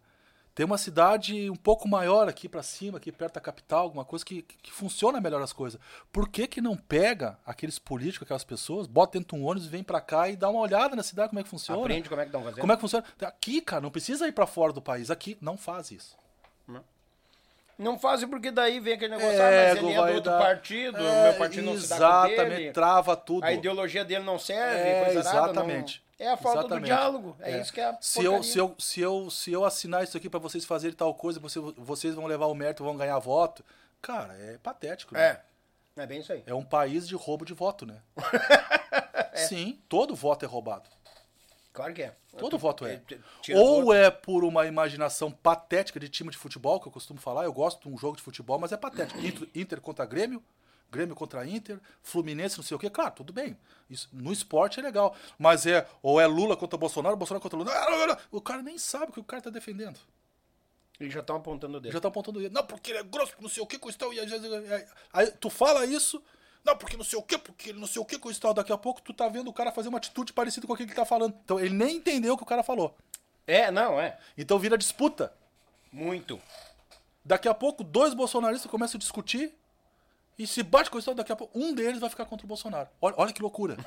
Tem 0.53 0.65
uma 0.65 0.77
cidade 0.77 1.49
um 1.49 1.55
pouco 1.55 1.87
maior 1.87 2.27
aqui 2.27 2.47
pra 2.49 2.61
cima, 2.61 2.97
aqui 2.97 3.09
perto 3.11 3.35
da 3.35 3.41
capital, 3.41 3.83
alguma 3.83 4.03
coisa 4.05 4.23
que, 4.25 4.41
que 4.43 4.71
funciona 4.71 5.19
melhor 5.21 5.41
as 5.41 5.51
coisas. 5.53 5.79
Por 6.11 6.27
que 6.29 6.45
que 6.45 6.59
não 6.61 6.75
pega 6.77 7.39
aqueles 7.45 7.79
políticos, 7.79 8.25
aquelas 8.25 8.43
pessoas, 8.43 8.85
bota 8.85 9.17
dentro 9.17 9.35
de 9.37 9.41
um 9.41 9.47
ônibus, 9.47 9.67
vem 9.67 9.81
pra 9.83 9.99
cá 10.01 10.27
e 10.29 10.35
dá 10.35 10.49
uma 10.49 10.59
olhada 10.59 10.95
na 10.95 11.01
cidade 11.03 11.29
como 11.29 11.39
é 11.39 11.43
que 11.43 11.49
funciona? 11.49 11.81
Aprende 11.81 12.07
como 12.09 12.19
é 12.21 12.25
que 12.25 12.29
estão 12.29 12.43
fazendo. 12.43 12.59
Como 12.59 12.71
é 12.71 12.75
que 12.75 12.81
funciona? 12.81 13.05
Aqui, 13.21 13.61
cara, 13.61 13.81
não 13.81 13.89
precisa 13.91 14.27
ir 14.27 14.31
pra 14.33 14.45
fora 14.45 14.73
do 14.73 14.81
país. 14.81 15.09
Aqui, 15.09 15.37
não 15.41 15.55
faz 15.57 15.89
isso. 15.89 16.15
Não 17.77 17.97
fazem 17.97 18.27
porque 18.29 18.51
daí 18.51 18.79
vem 18.79 18.93
aquele 18.93 19.15
negócio, 19.17 19.41
ah, 19.41 19.45
Ego, 19.49 19.81
mas 19.81 19.83
ele 19.83 19.93
é 19.93 19.95
do 19.95 20.15
outro 20.15 20.21
dar- 20.31 20.39
partido, 20.39 20.97
É, 20.97 21.23
meu 21.29 21.33
partido 21.39 21.65
não 21.65 21.77
se 21.79 21.89
dá 21.89 21.97
com 21.97 22.03
Exatamente, 22.27 22.55
dele. 22.57 22.71
trava 22.71 23.15
tudo. 23.17 23.43
A 23.43 23.51
ideologia 23.51 24.05
dele 24.05 24.23
não 24.23 24.37
serve, 24.37 24.79
É, 24.89 25.03
coisa 25.05 25.23
nada, 25.23 25.37
exatamente. 25.51 26.03
não- 26.19 26.25
É 26.27 26.29
a 26.31 26.37
falta 26.37 26.59
Exatamente. 26.59 26.81
do 26.83 26.85
diálogo. 26.85 27.35
É, 27.39 27.51
É. 27.53 27.61
isso 27.61 27.73
que 27.73 27.81
é 27.81 27.85
a 27.85 27.97
se 27.99 28.23
eu, 28.23 28.43
se, 28.43 28.57
eu, 28.59 28.75
se, 28.79 29.01
eu, 29.01 29.29
se 29.29 29.51
eu 29.51 29.65
assinar 29.65 30.03
isso 30.03 30.15
aqui 30.15 30.29
pra 30.29 30.39
vocês 30.39 30.63
fazerem 30.63 30.95
tal 30.95 31.13
coisa, 31.15 31.39
você, 31.39 31.59
vocês 31.59 32.13
vão 32.15 32.27
levar 32.27 32.45
o 32.45 32.53
mérito, 32.55 32.83
vão 32.83 32.95
ganhar 32.95 33.17
voto. 33.19 33.65
Cara, 34.01 34.33
é 34.39 34.57
patético. 34.61 35.15
né? 35.15 35.39
É. 35.97 36.03
É 36.03 36.05
bem 36.07 36.19
isso 36.21 36.31
aí. 36.31 36.41
É 36.45 36.53
um 36.53 36.63
país 36.63 37.07
de 37.07 37.15
roubo 37.15 37.43
de 37.45 37.53
voto, 37.53 37.85
né? 37.85 37.97
Sim, 39.35 39.79
todo 39.89 40.15
voto 40.15 40.45
é 40.45 40.47
roubado. 40.47 40.89
Claro 41.73 41.93
que 41.93 42.03
é. 42.03 42.15
Todo 42.37 42.57
voto 42.57 42.85
é. 42.85 43.01
tira 43.41 43.57
Ou 43.59 43.79
todo- 43.81 43.93
é 43.93 44.11
por 44.11 44.43
uma 44.43 44.65
imaginação 44.67 45.31
patética 45.31 45.99
de 45.99 46.07
time 46.07 46.29
de 46.29 46.37
futebol, 46.37 46.79
que 46.79 46.87
eu 46.87 46.91
costumo 46.91 47.19
falar. 47.19 47.45
Eu 47.45 47.53
gosto 47.53 47.81
de 47.81 47.93
um 47.93 47.97
jogo 47.97 48.15
de 48.15 48.21
futebol, 48.23 48.59
mas 48.59 48.71
é 48.71 48.77
patético. 48.77 49.19
Inter, 49.19 49.49
Inter 49.55 49.81
contra 49.81 50.05
Grêmio, 50.05 50.41
Grêmio 50.91 51.15
contra 51.15 51.45
Inter, 51.47 51.79
Fluminense, 52.03 52.57
não 52.57 52.63
sei 52.63 52.75
o 52.75 52.79
quê. 52.79 52.89
Claro, 52.91 53.15
tudo 53.15 53.33
bem. 53.33 53.57
Isso, 53.89 54.07
no 54.13 54.31
esporte 54.31 54.79
é 54.79 54.83
legal. 54.83 55.15
Mas 55.37 55.65
é, 55.65 55.87
ou 56.03 56.21
é 56.21 56.27
Lula 56.27 56.55
contra 56.55 56.77
Bolsonaro, 56.77 57.17
Bolsonaro 57.17 57.41
contra 57.41 57.57
Lula. 57.57 57.71
Ah. 57.73 58.17
O 58.31 58.39
cara 58.39 58.61
nem 58.61 58.77
sabe 58.77 59.09
o 59.09 59.13
que 59.13 59.19
o 59.19 59.23
cara 59.23 59.41
tá 59.41 59.49
defendendo. 59.49 59.99
Eles 60.99 61.11
já 61.13 61.21
estão 61.21 61.35
apontando 61.35 61.77
o 61.77 61.81
dedo. 61.81 61.91
Já 61.91 61.99
tá 61.99 62.07
apontando 62.07 62.37
o 62.37 62.41
dedo. 62.41 62.53
Não, 62.53 62.65
porque 62.65 62.91
ele 62.91 62.99
é 62.99 63.03
grosso, 63.03 63.33
não 63.39 63.49
sei 63.49 63.63
o 63.63 63.67
que 63.67 63.79
com 63.79 63.89
o 63.89 63.93
tal. 63.93 64.11
Aí 65.11 65.31
tu 65.31 65.49
fala 65.49 65.85
isso. 65.85 66.21
Não, 66.63 66.77
porque 66.77 66.95
não 66.95 67.03
sei 67.03 67.19
o 67.19 67.23
que, 67.23 67.37
porque 67.37 67.69
ele 67.69 67.79
não 67.79 67.87
sei 67.87 68.01
o 68.01 68.05
que 68.05 68.17
com 68.17 68.29
o 68.29 68.35
tal. 68.35 68.53
Daqui 68.53 68.71
a 68.71 68.77
pouco 68.77 69.01
tu 69.01 69.13
tá 69.13 69.27
vendo 69.27 69.49
o 69.49 69.53
cara 69.53 69.71
fazer 69.71 69.89
uma 69.89 69.97
atitude 69.97 70.31
parecida 70.31 70.65
com 70.65 70.73
aquilo 70.73 70.87
que 70.87 70.93
ele 70.93 70.99
tá 70.99 71.05
falando. 71.05 71.35
Então 71.43 71.59
ele 71.59 71.75
nem 71.75 71.97
entendeu 71.97 72.33
o 72.33 72.37
que 72.37 72.43
o 72.43 72.47
cara 72.47 72.63
falou. 72.63 72.95
É, 73.45 73.69
não, 73.69 73.99
é. 73.99 74.17
Então 74.37 74.57
vira 74.57 74.77
disputa. 74.77 75.33
Muito. 75.91 76.41
Daqui 77.25 77.47
a 77.47 77.53
pouco, 77.53 77.83
dois 77.83 78.13
bolsonaristas 78.13 78.69
começam 78.69 78.97
a 78.97 78.99
discutir 78.99 79.53
e 80.37 80.47
se 80.47 80.63
bate 80.63 80.89
com 80.89 80.97
o 80.97 80.99
Estado. 80.99 81.15
Daqui 81.17 81.31
a 81.31 81.35
pouco, 81.35 81.57
um 81.57 81.73
deles 81.73 81.99
vai 81.99 82.09
ficar 82.09 82.25
contra 82.25 82.45
o 82.45 82.47
Bolsonaro. 82.47 82.89
Olha, 83.01 83.15
olha 83.17 83.33
que 83.33 83.41
loucura. 83.41 83.77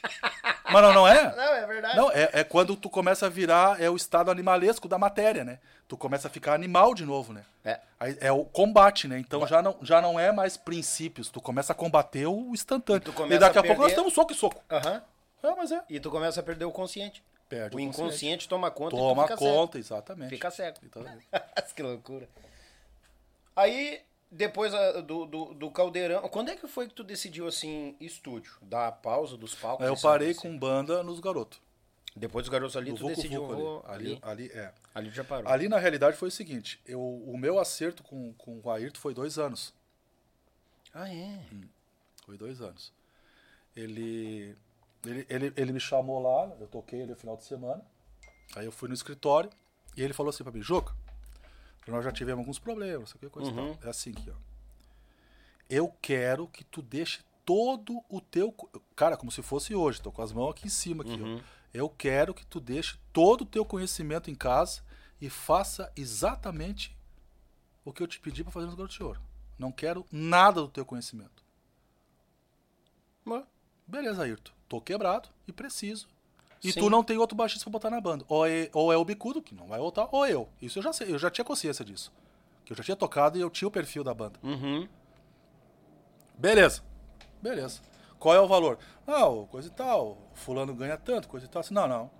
Mas 0.72 0.82
não, 0.82 0.92
não 0.94 1.08
é? 1.08 1.34
Não, 1.36 1.54
é 1.54 1.66
verdade. 1.66 1.96
Não, 1.96 2.10
é, 2.10 2.30
é 2.32 2.44
quando 2.44 2.74
tu 2.76 2.88
começa 2.88 3.26
a 3.26 3.28
virar 3.28 3.80
é 3.80 3.90
o 3.90 3.96
estado 3.96 4.30
animalesco 4.30 4.88
da 4.88 4.98
matéria, 4.98 5.44
né? 5.44 5.58
Tu 5.86 5.96
começa 5.96 6.28
a 6.28 6.30
ficar 6.30 6.54
animal 6.54 6.94
de 6.94 7.04
novo, 7.04 7.32
né? 7.32 7.44
É. 7.64 7.80
Aí 8.00 8.16
é 8.20 8.32
o 8.32 8.44
combate, 8.44 9.06
né? 9.06 9.18
Então 9.18 9.46
já 9.46 9.60
não, 9.60 9.76
já 9.82 10.00
não 10.00 10.18
é 10.18 10.32
mais 10.32 10.56
princípios. 10.56 11.28
Tu 11.28 11.40
começa 11.40 11.72
a 11.72 11.76
combater 11.76 12.26
o 12.26 12.52
instantâneo. 12.54 13.02
tu 13.02 13.10
E, 13.10 13.14
começa 13.14 13.40
daqui 13.40 13.58
a 13.58 13.60
a 13.60 13.64
pouco 13.64 13.82
nós 13.82 13.90
estamos 13.92 14.14
soco 14.14 14.32
e 14.32 14.34
soco. 14.34 14.62
Aham. 14.70 15.02
É, 15.42 15.54
mas 15.54 15.72
é. 15.72 15.82
E 15.90 16.00
tu 16.00 16.10
começa 16.10 16.40
a 16.40 16.42
perder 16.42 16.64
o 16.64 16.72
consciente. 16.72 17.22
Perde 17.48 17.76
o 17.76 17.78
o 17.78 17.80
inconsciente 17.80 18.12
consciente. 18.12 18.48
toma 18.48 18.70
conta 18.70 18.96
e 18.96 18.98
Toma 18.98 19.22
tu 19.24 19.28
fica 19.28 19.36
conta, 19.36 19.78
exatamente. 19.78 20.30
cego. 20.30 20.36
Fica 20.36 20.50
cego. 20.50 20.78
Então, 20.84 21.04
que 21.76 21.82
loucura. 21.82 22.26
Aí, 23.54 24.00
depois 24.32 24.72
ah, 24.72 25.02
do, 25.02 25.26
do, 25.26 25.54
do 25.54 25.70
Caldeirão, 25.70 26.26
quando 26.28 26.48
é 26.48 26.56
que 26.56 26.66
foi 26.66 26.88
que 26.88 26.94
tu 26.94 27.04
decidiu, 27.04 27.46
assim, 27.46 27.94
estúdio? 28.00 28.54
Dar 28.62 28.88
a 28.88 28.92
pausa 28.92 29.36
dos 29.36 29.54
palcos? 29.54 29.86
eu 29.86 29.94
parei 30.00 30.34
com 30.34 30.58
banda 30.58 31.02
nos 31.02 31.20
garotos. 31.20 31.60
Depois 32.16 32.44
dos 32.44 32.50
garotos 32.50 32.76
ali, 32.76 32.90
Do 32.90 32.96
tu 32.96 33.02
Vucu 33.02 33.14
decidiu, 33.14 33.46
Vucu 33.46 33.56
vou 33.56 33.84
ali. 33.86 34.18
ali, 34.22 34.48
Ali, 34.48 34.52
é. 34.54 34.72
ali 34.94 35.10
já 35.10 35.22
parou. 35.22 35.50
Ali, 35.50 35.68
na 35.68 35.78
realidade, 35.78 36.16
foi 36.16 36.28
o 36.28 36.32
seguinte. 36.32 36.80
Eu, 36.86 37.00
o 37.00 37.36
meu 37.36 37.58
acerto 37.58 38.02
com, 38.02 38.32
com 38.34 38.60
o 38.62 38.70
Ayrton 38.70 38.98
foi 39.00 39.14
dois 39.14 39.38
anos. 39.38 39.72
Ah, 40.94 41.12
é? 41.12 41.40
Foi 42.24 42.36
dois 42.36 42.60
anos. 42.60 42.92
Ele, 43.74 44.54
ele, 45.06 45.26
ele, 45.28 45.52
ele 45.56 45.72
me 45.72 45.80
chamou 45.80 46.20
lá, 46.22 46.54
eu 46.60 46.66
toquei 46.66 47.00
ele 47.00 47.12
no 47.12 47.16
final 47.16 47.36
de 47.36 47.44
semana. 47.44 47.82
Aí 48.54 48.66
eu 48.66 48.72
fui 48.72 48.88
no 48.88 48.94
escritório 48.94 49.48
e 49.96 50.02
ele 50.02 50.12
falou 50.12 50.28
assim 50.30 50.42
pra 50.42 50.52
mim, 50.52 50.62
Juca, 50.62 50.94
Nós 51.86 52.04
já 52.04 52.12
tivemos 52.12 52.40
alguns 52.40 52.58
problemas, 52.58 53.08
isso 53.08 53.16
aqui, 53.16 53.28
coisa 53.28 53.50
Uhum. 53.50 53.74
tal. 53.74 53.86
É 53.86 53.90
assim 53.90 54.10
aqui, 54.10 54.30
ó. 54.30 54.34
Eu 55.68 55.88
quero 56.00 56.46
que 56.46 56.64
tu 56.64 56.80
deixe 56.82 57.20
todo 57.44 58.02
o 58.08 58.20
teu. 58.20 58.52
Cara, 58.94 59.16
como 59.16 59.32
se 59.32 59.42
fosse 59.42 59.74
hoje, 59.74 60.00
tô 60.00 60.12
com 60.12 60.22
as 60.22 60.32
mãos 60.32 60.50
aqui 60.50 60.66
em 60.66 60.70
cima 60.70 61.02
aqui, 61.02 61.20
Uhum. 61.20 61.38
ó. 61.38 61.40
Eu 61.74 61.88
quero 61.88 62.34
que 62.34 62.44
tu 62.46 62.60
deixe 62.60 62.98
todo 63.12 63.42
o 63.42 63.46
teu 63.46 63.64
conhecimento 63.64 64.30
em 64.30 64.34
casa 64.34 64.82
e 65.20 65.28
faça 65.30 65.90
exatamente 65.96 66.96
o 67.84 67.92
que 67.92 68.02
eu 68.02 68.06
te 68.06 68.20
pedi 68.20 68.42
pra 68.44 68.52
fazer 68.52 68.66
no 68.66 68.76
Garoto 68.76 68.94
de 68.94 69.02
Ouro. 69.02 69.20
Não 69.58 69.72
quero 69.72 70.06
nada 70.12 70.60
do 70.60 70.68
teu 70.68 70.84
conhecimento. 70.84 71.42
Mas, 73.24 73.44
Beleza, 73.86 74.22
Ayrton. 74.22 74.52
Tô 74.68 74.80
quebrado 74.80 75.28
e 75.46 75.52
preciso. 75.52 76.08
E 76.62 76.72
Sim. 76.72 76.80
tu 76.80 76.88
não 76.90 77.02
tem 77.02 77.18
outro 77.18 77.36
baixista 77.36 77.64
pra 77.64 77.72
botar 77.72 77.90
na 77.90 78.00
banda. 78.00 78.24
Ou 78.28 78.46
é, 78.46 78.70
ou 78.72 78.92
é 78.92 78.96
o 78.96 79.04
Bicudo, 79.04 79.42
que 79.42 79.54
não 79.54 79.66
vai 79.66 79.78
voltar, 79.80 80.08
ou 80.12 80.26
eu. 80.26 80.48
Isso 80.60 80.78
eu 80.78 80.82
já 80.82 80.92
sei, 80.92 81.12
eu 81.12 81.18
já 81.18 81.30
tinha 81.30 81.44
consciência 81.44 81.84
disso. 81.84 82.12
Que 82.64 82.72
eu 82.72 82.76
já 82.76 82.84
tinha 82.84 82.96
tocado 82.96 83.36
e 83.36 83.40
eu 83.40 83.50
tinha 83.50 83.66
o 83.66 83.70
perfil 83.70 84.04
da 84.04 84.14
banda. 84.14 84.38
Uhum. 84.42 84.88
Beleza. 86.38 86.82
Beleza. 87.40 87.80
Qual 88.18 88.34
é 88.34 88.40
o 88.40 88.46
valor? 88.46 88.78
Ah, 89.06 89.24
coisa 89.50 89.66
e 89.66 89.70
tal. 89.72 90.16
Fulano 90.34 90.72
ganha 90.74 90.96
tanto, 90.96 91.28
coisa 91.28 91.46
e 91.46 91.48
tal. 91.48 91.60
Assim, 91.60 91.74
não, 91.74 91.88
não. 91.88 92.10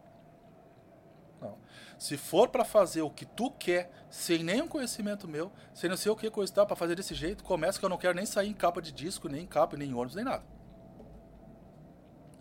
Não. 1.41 1.57
Se 1.97 2.17
for 2.17 2.49
pra 2.49 2.65
fazer 2.65 3.03
o 3.03 3.11
que 3.11 3.25
tu 3.25 3.49
quer, 3.53 3.93
sem 4.11 4.43
nenhum 4.43 4.67
conhecimento 4.67 5.29
meu, 5.29 5.53
sem 5.73 5.89
não 5.89 5.97
sei 5.97 6.11
o 6.11 6.17
que 6.17 6.29
coisa 6.31 6.51
e 6.51 6.55
tal, 6.55 6.67
pra 6.67 6.75
fazer 6.75 6.97
desse 6.97 7.15
jeito, 7.15 7.45
começa 7.45 7.79
que 7.79 7.85
eu 7.85 7.89
não 7.89 7.97
quero 7.99 8.15
nem 8.17 8.27
sair 8.27 8.49
em 8.49 8.53
capa 8.55 8.83
de 8.83 8.91
disco, 8.91 9.29
nem 9.29 9.45
em 9.45 9.47
capa, 9.47 9.77
nem 9.77 9.91
em 9.91 9.95
ônibus, 9.95 10.17
nem 10.17 10.25
nada. 10.25 10.43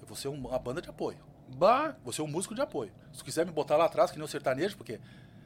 Eu 0.02 0.08
vou 0.08 0.18
ser 0.18 0.28
um- 0.30 0.48
uma 0.48 0.58
banda 0.58 0.82
de 0.82 0.90
apoio. 0.90 1.20
Bah. 1.56 1.96
Vou 2.04 2.14
ser 2.14 2.22
um 2.22 2.28
músico 2.28 2.56
de 2.56 2.62
apoio. 2.62 2.92
Se 3.14 3.24
quiser 3.24 3.46
me 3.46 3.52
botar 3.52 3.78
lá 3.78 3.86
atrás, 3.86 4.12
que 4.12 4.18
nem 4.18 4.26
o 4.26 4.28
sertanejo, 4.28 4.78
porque 4.78 5.00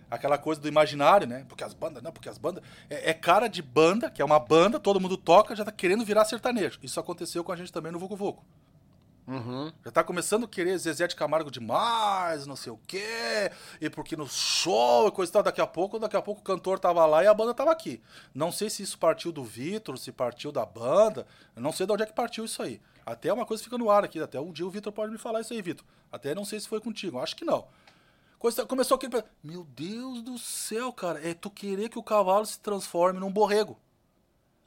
aquela 0.09 0.38
coisa 0.38 0.61
do 0.61 0.67
imaginário, 0.67 1.27
né? 1.27 1.45
Porque 1.48 1.64
as 1.64 1.74
bandas, 1.74 2.01
não, 2.01 2.11
porque 2.11 2.30
as 2.30 2.38
bandas. 2.38 2.64
É, 2.90 3.11
é 3.11 3.14
cara 3.14 3.48
de 3.48 3.61
banda, 3.61 4.09
que 4.09 4.22
é 4.22 4.25
uma 4.25 4.40
banda, 4.40 4.80
todo 4.80 5.00
mundo 5.00 5.17
toca, 5.17 5.56
já 5.56 5.66
tá 5.66 5.72
querendo 5.72 6.06
virar 6.06 6.25
sertanejo. 6.25 6.80
Isso 6.82 7.00
aconteceu 7.00 7.43
com 7.43 7.51
a 7.51 7.56
gente 7.56 7.72
também 7.72 7.92
no 7.92 8.00
Vucu 8.00 8.16
Vucu. 8.16 8.43
Uhum. 9.28 9.72
Já 9.84 9.92
tá 9.92 10.04
começando 10.04 10.45
a 10.45 10.48
querer 10.48 10.78
Zezé 10.78 11.08
de 11.08 11.16
Camargo 11.16 11.50
demais, 11.50 12.45
não 12.45 12.56
sei 12.56 12.72
o 12.72 12.80
quê, 12.88 13.52
e 13.82 13.90
porque 13.90 14.16
no 14.16 14.28
show 14.28 15.08
e 15.08 15.12
coisa 15.12 15.32
e 15.32 15.34
tal, 15.34 15.44
daqui 15.44 15.60
a 15.60 15.66
pouco, 15.66 15.98
daqui 15.98 16.16
a 16.16 16.22
pouco 16.22 16.42
o 16.42 16.44
cantor 16.44 16.78
tava 16.78 17.06
lá 17.06 17.24
e 17.24 17.28
a 17.28 17.34
banda 17.34 17.54
tava 17.54 17.72
aqui. 17.72 18.02
Não 18.34 18.52
sei 18.52 18.70
se 18.70 18.84
isso 18.84 19.00
partiu 19.00 19.32
do 19.32 19.44
Vitor, 19.44 19.98
se 19.98 20.12
partiu 20.12 20.52
da 20.52 20.66
banda, 20.66 21.26
eu 21.56 21.62
não 21.62 21.72
sei 21.72 21.88
de 21.88 21.94
onde 21.94 22.04
é 22.04 22.06
que 22.06 22.14
partiu 22.14 22.45
isso 22.45 22.62
aí. 22.62 22.80
Até 23.04 23.34
uma 23.34 23.45
coisa 23.45 23.64
fica 23.64 23.78
no 23.78 23.90
ar 23.90 24.04
aqui, 24.04 24.20
até 24.20 24.40
um 24.40 24.52
dia 24.52 24.66
o 24.66 24.70
Vitor 24.70 24.94
pode 24.94 25.12
me 25.12 25.18
falar 25.18 25.42
isso 25.42 25.54
aí, 25.54 25.62
Vitor. 25.62 25.86
Até 26.12 26.36
não 26.36 26.45
sei 26.45 26.60
se 26.60 26.68
foi 26.68 26.80
contigo, 26.80 27.20
acho 27.20 27.36
que 27.36 27.45
não. 27.45 27.68
Coisa, 28.38 28.66
começou 28.66 28.95
aquele. 28.95 29.24
Meu 29.44 29.64
Deus 29.64 30.22
do 30.22 30.38
céu, 30.38 30.94
cara, 30.94 31.28
é 31.28 31.34
tu 31.34 31.50
querer 31.50 31.90
que 31.90 31.98
o 31.98 32.04
cavalo 32.04 32.45
se 32.45 32.60
transforme 32.60 33.20
num 33.20 33.32
borrego. 33.32 33.80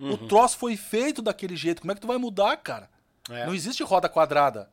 O 0.00 0.16
troço 0.28 0.56
foi 0.56 0.76
feito 0.76 1.20
daquele 1.20 1.56
jeito, 1.56 1.80
como 1.80 1.90
é 1.90 1.94
que 1.94 2.00
tu 2.00 2.06
vai 2.06 2.18
mudar, 2.18 2.56
cara? 2.58 2.88
É. 3.30 3.46
Não 3.46 3.54
existe 3.54 3.82
roda 3.82 4.08
quadrada. 4.08 4.70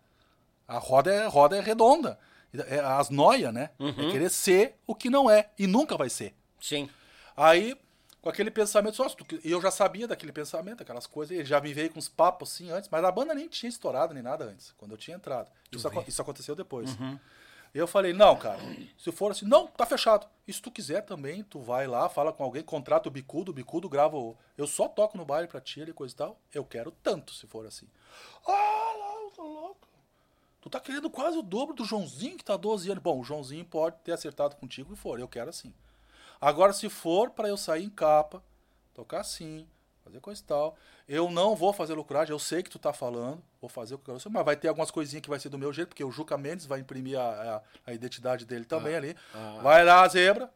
A 0.68 0.78
roda 0.78 1.14
é, 1.14 1.28
roda 1.28 1.58
é 1.58 1.62
redonda. 1.62 2.18
É 2.54 2.80
as 2.80 3.10
noias, 3.10 3.54
né? 3.54 3.70
É 3.80 4.12
querer 4.12 4.30
ser 4.30 4.76
o 4.88 4.96
que 4.96 5.10
não 5.10 5.30
é. 5.30 5.50
E 5.60 5.68
nunca 5.68 5.98
vai 5.98 6.10
ser. 6.10 6.34
Sim. 6.60 6.90
Aí, 7.36 7.78
com 8.22 8.30
aquele 8.30 8.50
pensamento, 8.50 8.96
só, 8.96 9.08
eu 9.44 9.62
já 9.62 9.70
sabia 9.70 10.08
daquele 10.08 10.32
pensamento, 10.32 10.82
aquelas 10.82 11.06
coisas, 11.06 11.36
ele 11.36 11.46
já 11.46 11.60
me 11.60 11.74
veio 11.74 11.90
com 11.92 12.00
uns 12.00 12.08
papos 12.08 12.54
assim 12.54 12.72
antes, 12.72 12.90
mas 12.90 13.04
a 13.04 13.12
banda 13.12 13.36
nem 13.36 13.48
tinha 13.50 13.70
estourado 13.70 14.14
nem 14.14 14.24
nada 14.24 14.46
antes, 14.46 14.74
quando 14.78 14.92
eu 14.92 14.98
tinha 14.98 15.18
entrado. 15.18 15.48
Isso, 15.72 15.88
aco- 15.88 16.06
isso 16.08 16.22
aconteceu 16.22 16.56
depois. 16.56 16.92
E 16.94 17.20
eu 17.80 17.88
falei, 17.88 18.14
não, 18.14 18.38
cara, 18.38 18.60
se 18.98 19.12
for 19.12 19.32
assim, 19.32 19.46
não, 19.46 19.68
tá 19.68 19.86
fechado. 19.86 20.28
E 20.48 20.54
se 20.54 20.62
tu 20.62 20.72
quiser 20.72 21.02
também, 21.02 21.44
tu 21.44 21.60
vai 21.60 21.88
lá, 21.88 22.08
fala 22.08 22.32
com 22.32 22.44
alguém, 22.44 22.64
contrata 22.64 23.10
o 23.10 23.12
bicudo, 23.12 23.52
o 23.52 23.54
bicudo 23.54 23.90
grava 23.90 24.16
o... 24.16 24.38
Eu 24.58 24.66
só 24.66 24.88
toco 24.88 25.18
no 25.18 25.26
baile 25.26 25.48
pra 25.48 25.60
ti 25.60 25.82
e 25.82 25.92
coisa 25.94 26.14
e 26.14 26.18
tal. 26.18 26.40
Eu 26.54 26.64
quero 26.64 26.92
tanto, 26.92 27.34
se 27.34 27.46
for 27.48 27.66
assim. 27.66 27.88
Ah, 28.48 28.94
não, 28.98 29.30
tô 29.32 29.44
louco. 29.44 29.88
Tu 30.62 30.70
tá 30.70 30.80
querendo 30.80 31.10
quase 31.10 31.38
o 31.38 31.42
dobro 31.42 31.76
do 31.76 31.84
Joãozinho, 31.84 32.38
que 32.38 32.46
tá 32.46 32.56
12 32.56 32.90
anos. 32.90 33.04
Bom, 33.04 33.20
o 33.20 33.24
Joãozinho 33.24 33.66
pode 33.66 33.98
ter 34.04 34.14
acertado 34.14 34.56
contigo 34.56 34.94
e 34.94 34.96
for, 34.96 35.20
eu 35.20 35.28
quero 35.28 35.50
assim. 35.50 35.74
Agora, 36.40 36.72
se 36.74 36.90
for 36.90 37.30
pra 37.30 37.50
eu 37.50 37.58
sair 37.58 37.84
em 37.84 37.90
capa, 37.90 38.42
tocar 38.94 39.20
assim, 39.20 39.68
fazer 40.06 40.20
coisa 40.22 40.40
e 40.40 40.44
tal, 40.46 40.78
eu 41.10 41.30
não 41.32 41.56
vou 41.56 41.74
fazer 41.74 41.94
lucragem, 41.96 42.32
eu 42.32 42.40
sei 42.40 42.62
que 42.64 42.70
tu 42.70 42.78
tá 42.80 42.94
falando, 42.94 43.42
vou 43.60 43.68
fazer 43.70 43.96
o 43.96 43.98
que 43.98 44.10
eu 44.10 44.16
quero, 44.16 44.32
mas 44.32 44.46
vai 44.46 44.56
ter 44.56 44.68
algumas 44.68 44.92
coisinhas 44.92 45.22
que 45.24 45.30
vai 45.30 45.40
ser 45.40 45.50
do 45.50 45.58
meu 45.58 45.74
jeito, 45.74 45.90
porque 45.90 46.04
o 46.04 46.12
Juca 46.12 46.38
Mendes 46.38 46.66
vai 46.68 46.80
imprimir 46.80 47.20
a, 47.20 47.56
a, 47.56 47.62
a 47.88 47.94
identidade 47.94 48.46
dele 48.46 48.66
também 48.66 48.96
ali. 48.96 49.16
Vai 49.64 49.84
lá, 49.84 50.04
a 50.04 50.08
zebra. 50.08 50.50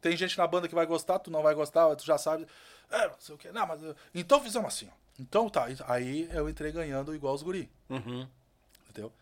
Tem 0.00 0.16
gente 0.16 0.38
na 0.38 0.46
banda 0.46 0.68
que 0.68 0.74
vai 0.74 0.86
gostar, 0.86 1.18
tu 1.18 1.30
não 1.30 1.42
vai 1.42 1.54
gostar, 1.54 1.94
tu 1.96 2.04
já 2.06 2.16
sabe. 2.16 2.46
É, 2.90 3.08
não 3.08 3.14
sei 3.18 3.34
o 3.34 3.38
quê. 3.38 3.50
Não, 3.52 3.66
mas. 3.66 3.82
eu- 3.82 3.94
Então 4.14 4.40
fizemos 4.40 4.68
assim, 4.68 4.88
ó. 4.88 4.94
Então 5.18 5.48
tá. 5.50 5.66
Aí 5.86 6.28
eu 6.32 6.48
entrei 6.48 6.72
ganhando 6.72 7.14
igual 7.14 7.34
os 7.34 7.42
guri. 7.42 7.70
Uhum. 7.88 8.26
Entendeu? 8.88 9.12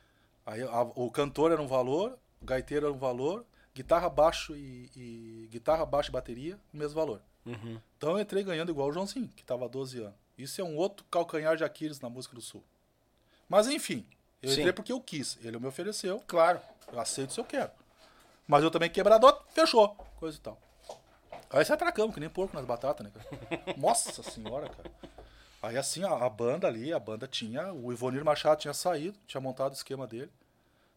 Aí 0.46 0.62
a- 0.62 0.82
o 0.94 1.10
cantor 1.10 1.50
era 1.52 1.60
um 1.60 1.66
valor, 1.66 2.18
o 2.40 2.44
gaiteiro 2.44 2.86
era 2.86 2.94
um 2.94 2.98
valor, 2.98 3.44
guitarra, 3.74 4.08
baixo 4.08 4.54
e, 4.54 4.90
e- 4.96 5.48
guitarra, 5.50 5.84
baixo 5.84 6.10
e 6.10 6.12
bateria, 6.12 6.58
o 6.72 6.76
mesmo 6.76 6.94
valor. 6.94 7.20
Uhum. 7.46 7.80
Então 7.96 8.10
eu 8.10 8.20
entrei 8.20 8.42
ganhando 8.42 8.70
igual 8.70 8.88
o 8.88 8.92
Joãozinho, 8.92 9.28
que 9.34 9.44
tava 9.44 9.64
há 9.64 9.68
12 9.68 10.00
anos. 10.00 10.14
Isso 10.36 10.60
é 10.60 10.64
um 10.64 10.76
outro 10.76 11.04
calcanhar 11.10 11.56
de 11.56 11.64
Aquiles 11.64 12.00
na 12.00 12.08
música 12.08 12.34
do 12.34 12.40
Sul. 12.40 12.62
Mas 13.48 13.66
enfim, 13.68 14.06
eu 14.42 14.50
Sim. 14.50 14.60
entrei 14.60 14.72
porque 14.72 14.92
eu 14.92 15.00
quis. 15.00 15.38
Ele 15.42 15.58
me 15.58 15.66
ofereceu, 15.66 16.22
Claro. 16.26 16.60
eu 16.92 17.00
aceito 17.00 17.32
se 17.32 17.40
eu 17.40 17.44
quero. 17.44 17.70
Mas 18.46 18.62
eu 18.62 18.70
também 18.70 18.88
quebrador, 18.90 19.42
fechou, 19.50 19.88
coisa 20.16 20.36
e 20.36 20.40
tal. 20.40 20.58
Aí 21.50 21.64
se 21.64 21.72
atracamos, 21.72 22.14
que 22.14 22.20
nem 22.20 22.28
porco 22.28 22.54
nas 22.54 22.64
batatas, 22.66 23.06
né, 23.06 23.12
cara? 23.12 23.76
Nossa 23.78 24.22
senhora, 24.22 24.68
cara. 24.68 24.90
Aí 25.62 25.76
assim, 25.76 26.04
a, 26.04 26.10
a 26.24 26.28
banda 26.30 26.68
ali, 26.68 26.92
a 26.92 26.98
banda 27.00 27.26
tinha, 27.26 27.72
o 27.72 27.92
Ivonir 27.92 28.24
Machado 28.24 28.60
tinha 28.60 28.74
saído, 28.74 29.18
tinha 29.26 29.40
montado 29.40 29.72
o 29.72 29.74
esquema 29.74 30.06
dele. 30.06 30.30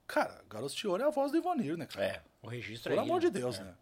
Cara, 0.05 0.43
Garoto 0.49 0.75
de 0.75 0.87
Ouro 0.87 1.01
é 1.03 1.07
a 1.07 1.09
voz 1.09 1.31
do 1.31 1.37
Ivonir, 1.37 1.77
né, 1.77 1.85
cara? 1.85 2.05
É. 2.05 2.21
O 2.43 2.47
registro 2.47 2.89
Pelo 2.89 3.01
é 3.01 3.03
amor 3.03 3.21
de 3.21 3.29
Deus, 3.29 3.57
né? 3.59 3.73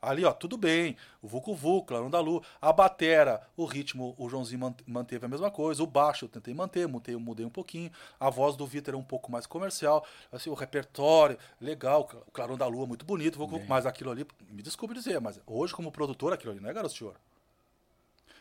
Ali, 0.00 0.24
ó, 0.24 0.32
tudo 0.32 0.56
bem. 0.56 0.96
O 1.22 1.26
Vucu 1.26 1.54
Vucu, 1.54 1.86
Clarão 1.86 2.10
da 2.10 2.20
Lu. 2.20 2.42
A 2.60 2.72
batera, 2.72 3.40
o 3.56 3.64
ritmo, 3.64 4.14
o 4.18 4.28
Joãozinho 4.28 4.60
man- 4.60 4.74
manteve 4.86 5.26
a 5.26 5.28
mesma 5.28 5.50
coisa. 5.50 5.82
O 5.82 5.86
baixo 5.86 6.26
eu 6.26 6.28
tentei 6.28 6.54
manter, 6.54 6.86
mudei, 6.86 7.16
mudei 7.16 7.44
um 7.46 7.50
pouquinho. 7.50 7.90
A 8.20 8.30
voz 8.30 8.56
do 8.56 8.66
Vitor 8.66 8.92
era 8.92 8.98
um 8.98 9.02
pouco 9.02 9.32
mais 9.32 9.46
comercial. 9.46 10.06
Assim, 10.30 10.50
o 10.50 10.54
repertório, 10.54 11.38
legal. 11.60 12.08
O 12.26 12.30
Clarão 12.30 12.56
da 12.56 12.66
Lua, 12.66 12.86
muito 12.86 13.04
bonito. 13.04 13.38
Vucu 13.38 13.52
Vucu, 13.58 13.66
mas 13.68 13.86
aquilo 13.86 14.10
ali, 14.10 14.26
me 14.48 14.62
desculpe 14.62 14.94
dizer, 14.94 15.20
mas 15.20 15.40
hoje, 15.46 15.74
como 15.74 15.90
produtor, 15.90 16.32
aquilo 16.32 16.52
ali 16.52 16.60
não 16.60 16.70
é 16.70 16.72
Garoto 16.72 17.04
Ouro. 17.04 17.18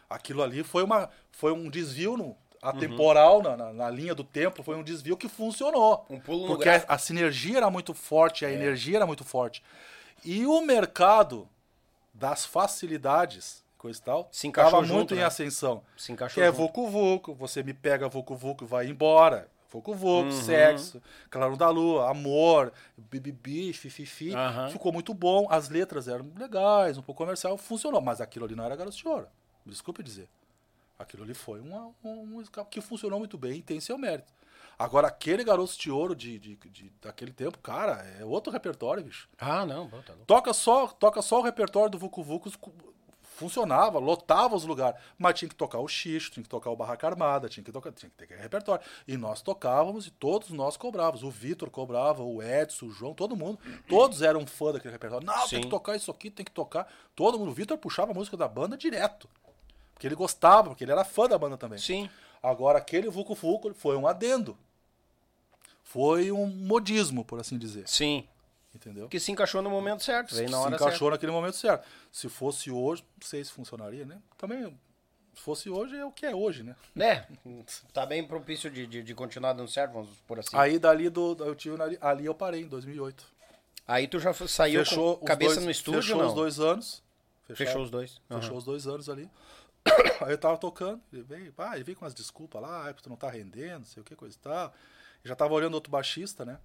Aquilo 0.10 0.44
ali 0.44 0.64
foi, 0.64 0.84
uma, 0.84 1.10
foi 1.32 1.52
um 1.52 1.68
desvio 1.70 2.16
no, 2.16 2.38
atemporal 2.62 3.42
na, 3.42 3.58
na, 3.58 3.74
na 3.74 3.90
linha 3.90 4.14
do 4.14 4.24
tempo, 4.24 4.62
foi 4.64 4.76
um 4.76 4.84
desvio 4.84 5.18
que 5.18 5.28
funcionou. 5.28 6.06
Um 6.10 6.20
pulo 6.20 6.48
porque 6.48 6.70
a, 6.70 6.84
a 6.88 6.98
sinergia 6.98 7.58
era 7.58 7.70
muito 7.70 7.94
forte, 7.94 8.46
a 8.46 8.52
energia 8.52 8.98
era 8.98 9.06
muito 9.08 9.24
forte. 9.24 9.64
E 10.26 10.46
o 10.46 10.62
mercado 10.62 11.48
das 12.14 12.46
facilidades, 12.46 13.64
coisa 13.78 14.00
e 14.00 14.04
tal, 14.04 14.30
Se 14.32 14.48
encaixou 14.48 14.84
junto, 14.84 14.96
muito 14.98 15.14
em 15.14 15.18
né? 15.18 15.26
ascensão. 15.26 15.84
Se 15.98 16.12
encaixou 16.12 16.42
Que 16.42 16.48
é. 16.48 16.52
Vucu 16.52 16.88
Vucu, 16.90 17.34
você 17.34 17.62
me 17.64 17.74
pega 17.74 18.08
Vucu 18.10 18.36
Vucu 18.36 18.64
e 18.64 18.68
vai 18.68 18.88
embora. 18.88 19.50
Vucu 19.72 19.94
Vucu, 19.94 20.26
Uhum. 20.28 20.32
sexo, 20.32 21.02
Claro 21.30 21.58
da 21.58 21.70
Lua, 21.70 22.10
amor, 22.10 22.72
bibibi, 22.98 23.74
fififi. 23.74 24.34
Aham. 24.34 24.70
Ficou 24.70 24.92
muito 24.94 25.14
bom, 25.14 25.48
as 25.50 25.68
letras 25.70 26.08
eram 26.08 26.32
legais, 26.38 26.98
um 26.98 27.02
pouco 27.02 27.24
comercial, 27.24 27.58
funcionou. 27.58 28.00
Mas 28.02 28.22
aquilo 28.22 28.46
ali 28.46 28.56
não 28.56 28.64
era 28.64 28.76
Garoto 28.76 28.96
de 28.96 29.08
Ouro. 29.08 29.28
Me 29.66 29.72
desculpe 29.72 30.02
dizer. 30.02 30.30
Aquilo 30.98 31.24
ali 31.24 31.34
foi 31.34 31.60
um, 31.60 31.94
um 32.06 32.42
escape 32.42 32.70
que 32.70 32.80
funcionou 32.80 33.20
muito 33.20 33.38
bem 33.38 33.58
e 33.58 33.62
tem 33.62 33.82
seu 33.82 33.98
mérito. 33.98 34.32
Agora, 34.78 35.08
aquele 35.08 35.44
Garoto 35.44 35.78
de 35.78 35.90
Ouro 35.90 36.16
de, 36.16 36.38
de, 36.38 36.56
de- 36.56 36.92
daquele 37.02 37.32
tempo, 37.32 37.58
cara, 37.60 38.06
é 38.20 38.26
outro 38.26 38.52
repertório, 38.52 39.04
bicho. 39.04 39.30
Ah, 39.38 39.66
não. 39.66 39.88
bom, 39.88 40.02
tá 40.02 40.12
louco. 40.14 40.26
Toca 40.26 40.54
só, 40.54 40.88
toca 40.88 41.22
só 41.22 41.40
o 41.40 41.44
repertório 41.44 41.90
do 41.90 41.98
Vucu 41.98 42.22
Vucu, 42.24 42.52
cu- 42.60 42.74
funcionava, 43.22 44.00
lotava 44.00 44.56
os 44.56 44.64
lugares, 44.64 45.00
mas 45.18 45.38
tinha 45.38 45.50
que 45.50 45.56
tocar 45.56 45.80
o 45.80 45.88
Xixo, 45.88 46.32
tinha 46.32 46.44
que 46.44 46.50
tocar 46.50 46.70
o 46.70 46.76
Barraca 46.76 47.06
Armada, 47.08 47.50
tinha 47.50 47.64
que 47.64 47.72
tocar, 47.72 47.92
tinha 47.92 48.10
que 48.10 48.16
ter 48.16 48.24
aquele 48.26 48.42
repertório. 48.42 48.84
E 49.08 49.18
nós 49.18 49.42
tocávamos 49.42 50.08
e 50.08 50.12
todos 50.12 50.50
nós 50.52 50.78
cobrávamos. 50.78 51.22
O 51.24 51.30
Vitor 51.30 51.70
cobrava, 51.70 52.24
o 52.24 52.42
Edson, 52.42 52.86
o 52.86 52.92
João, 52.92 53.14
todo 53.14 53.36
mundo, 53.36 53.60
todos 53.90 54.22
eram 54.22 54.46
fã 54.48 54.72
daquele 54.72 54.94
repertório. 54.94 55.26
Não, 55.26 55.34
tem 55.40 55.48
Sim. 55.48 55.62
que 55.62 55.70
tocar 55.70 55.96
isso 55.98 56.10
aqui, 56.12 56.30
tem 56.32 56.46
que 56.46 56.52
tocar. 56.52 56.88
Todo 57.14 57.38
mundo, 57.38 57.52
o 57.52 57.54
Vitor 57.54 57.78
puxava 57.78 58.12
a 58.12 58.16
música 58.16 58.38
da 58.38 58.48
banda 58.48 58.78
direto. 58.78 59.30
Porque 59.94 60.08
ele 60.08 60.16
gostava, 60.16 60.70
porque 60.70 60.84
ele 60.84 60.92
era 60.92 61.04
fã 61.06 61.28
da 61.28 61.38
banda 61.38 61.58
também. 61.58 61.80
Sim. 61.80 62.10
Agora, 62.42 62.78
aquele 62.78 63.10
Vucu 63.10 63.34
Vucu 63.34 63.74
foi 63.74 63.98
um 63.98 64.08
adendo. 64.08 64.58
Foi 65.96 66.30
um 66.30 66.46
modismo, 66.46 67.24
por 67.24 67.40
assim 67.40 67.58
dizer. 67.58 67.88
Sim. 67.88 68.28
Entendeu? 68.76 69.08
Que 69.08 69.18
se 69.18 69.32
encaixou 69.32 69.62
no 69.62 69.70
momento 69.70 70.04
certo. 70.04 70.36
Veio 70.36 70.50
na 70.50 70.58
se 70.58 70.64
hora 70.64 70.76
encaixou 70.76 71.10
naquele 71.10 71.32
momento 71.32 71.56
certo. 71.56 71.88
Se 72.12 72.28
fosse 72.28 72.70
hoje, 72.70 73.02
não 73.18 73.26
sei 73.26 73.42
se 73.46 73.50
funcionaria, 73.54 74.06
né? 74.06 74.22
Também, 74.38 74.78
se 75.34 75.42
fosse 75.42 75.70
hoje, 75.70 75.96
é 75.96 76.04
o 76.04 76.12
que 76.12 76.26
é 76.26 76.36
hoje, 76.36 76.64
né? 76.64 76.76
certa. 76.94 77.02
É. 77.02 77.26
Tá 77.94 78.06
bem 78.06 78.28
propício 78.28 78.70
de, 78.70 78.86
de, 78.86 79.04
de 79.04 79.16
continuar 79.16 79.54
dando 79.54 79.72
certo, 79.72 79.94
vamos 79.94 80.10
por 80.28 80.38
assim. 80.38 80.50
Aí 80.52 80.78
dali 80.78 81.10
do, 81.10 81.38
eu 81.40 81.56
tive 81.56 81.78
ali, 82.02 82.26
eu 82.26 82.36
parei 82.36 82.64
em 82.64 82.68
2008. 82.68 83.26
Aí 83.88 84.06
tu 84.06 84.20
já 84.20 84.34
saiu 84.34 84.84
Fechou 84.84 85.16
com 85.16 85.26
cabeça 85.26 85.56
dois, 85.56 85.66
no 85.66 85.72
estúdio, 85.72 86.02
fechou 86.02 86.18
não? 86.18 86.28
os 86.28 86.34
dois 86.34 86.60
anos. 86.60 87.02
Fecharam. 87.48 87.68
Fechou 87.68 87.84
os 87.84 87.90
dois. 87.90 88.22
Fechou 88.28 88.50
Aham. 88.50 88.58
os 88.58 88.64
dois 88.66 88.86
anos 88.86 89.08
ali. 89.08 89.30
Aí 90.20 90.32
eu 90.32 90.38
tava 90.38 90.58
tocando, 90.58 91.02
ele 91.14 91.24
veio, 91.24 91.54
ah, 91.58 91.76
ele 91.76 91.86
veio 91.86 91.98
com 91.98 92.04
umas 92.04 92.14
desculpas 92.14 92.62
lá, 92.62 92.82
ah, 92.82 92.86
porque 92.88 93.04
tu 93.04 93.10
não 93.10 93.16
tá 93.16 93.30
rendendo, 93.30 93.80
não 93.80 93.86
sei 93.86 94.02
o 94.02 94.04
que, 94.04 94.14
coisa 94.14 94.36
e 94.36 94.40
tal. 94.40 94.74
Já 95.26 95.36
tava 95.36 95.54
olhando 95.54 95.74
outro 95.74 95.92
baixista, 95.92 96.46
né? 96.46 96.58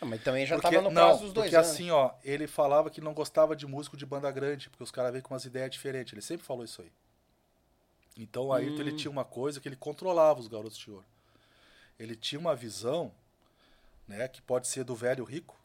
Ah, 0.00 0.04
mas 0.06 0.22
também 0.24 0.44
já 0.46 0.56
Porque- 0.56 0.70
tava 0.76 0.82
no 0.88 0.90
não, 0.94 1.06
prazo 1.08 1.24
dos 1.24 1.32
dois 1.32 1.46
porque 1.46 1.56
anos. 1.56 1.68
assim, 1.70 1.90
ó, 1.90 2.12
ele 2.24 2.46
falava 2.46 2.88
que 2.90 3.00
não 3.00 3.12
gostava 3.12 3.54
de 3.54 3.66
músico 3.66 3.96
de 3.96 4.06
banda 4.06 4.30
grande, 4.30 4.70
porque 4.70 4.82
os 4.82 4.90
caras 4.90 5.12
veem 5.12 5.22
com 5.22 5.34
umas 5.34 5.44
ideias 5.44 5.70
diferentes. 5.70 6.12
Ele 6.12 6.22
sempre 6.22 6.46
falou 6.46 6.64
isso 6.64 6.80
aí. 6.82 6.90
Então 8.16 8.46
o 8.46 8.52
Ayrton 8.52 8.76
Hum. 8.76 8.80
ele 8.80 8.92
tinha 8.92 9.10
uma 9.10 9.24
coisa 9.24 9.60
que 9.60 9.68
ele 9.68 9.76
controlava 9.76 10.40
os 10.40 10.48
garotos 10.48 10.76
de 10.78 10.90
ouro. 10.90 11.04
Ele 11.98 12.16
tinha 12.16 12.38
uma 12.40 12.54
visão, 12.54 13.12
né, 14.06 14.26
que 14.28 14.40
pode 14.40 14.66
ser 14.68 14.84
do 14.84 14.94
velho 14.94 15.24
rico, 15.24 15.56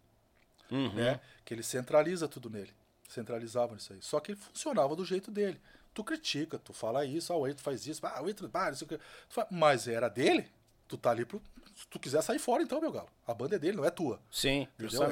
Uhum. 0.69 0.93
né, 0.93 1.19
que 1.45 1.53
ele 1.53 1.63
centraliza 1.63 2.27
tudo 2.27 2.49
nele. 2.49 2.73
Centralizava 3.07 3.75
isso 3.75 3.93
aí. 3.93 4.01
Só 4.01 4.19
que 4.19 4.31
ele 4.31 4.39
funcionava 4.39 4.95
do 4.95 5.05
jeito 5.05 5.29
dele. 5.31 5.61
Tu 5.93 6.03
critica, 6.03 6.57
tu 6.57 6.73
fala 6.73 7.05
isso, 7.05 7.31
ah, 7.31 7.37
o 7.37 7.45
Ayrton 7.45 7.61
faz 7.61 7.85
isso, 7.85 8.03
ah, 8.05 8.19
o 8.21 8.25
Ayrton, 8.25 8.49
ah, 8.51 8.67
não 8.69 8.75
sei 8.75 8.85
o 8.85 8.89
que. 8.89 8.97
Tu 8.97 9.03
fala, 9.29 9.47
Mas 9.51 9.87
era 9.87 10.09
dele, 10.09 10.49
tu 10.87 10.97
tá 10.97 11.11
ali 11.11 11.23
pro. 11.23 11.39
Se 11.75 11.87
tu 11.87 11.99
quiser 11.99 12.21
sair 12.21 12.39
fora, 12.39 12.61
então, 12.63 12.79
meu 12.79 12.91
galo. 12.91 13.09
A 13.27 13.33
banda 13.33 13.55
é 13.55 13.59
dele, 13.59 13.77
não 13.77 13.85
é 13.85 13.89
tua. 13.89 14.19
Sim. 14.31 14.67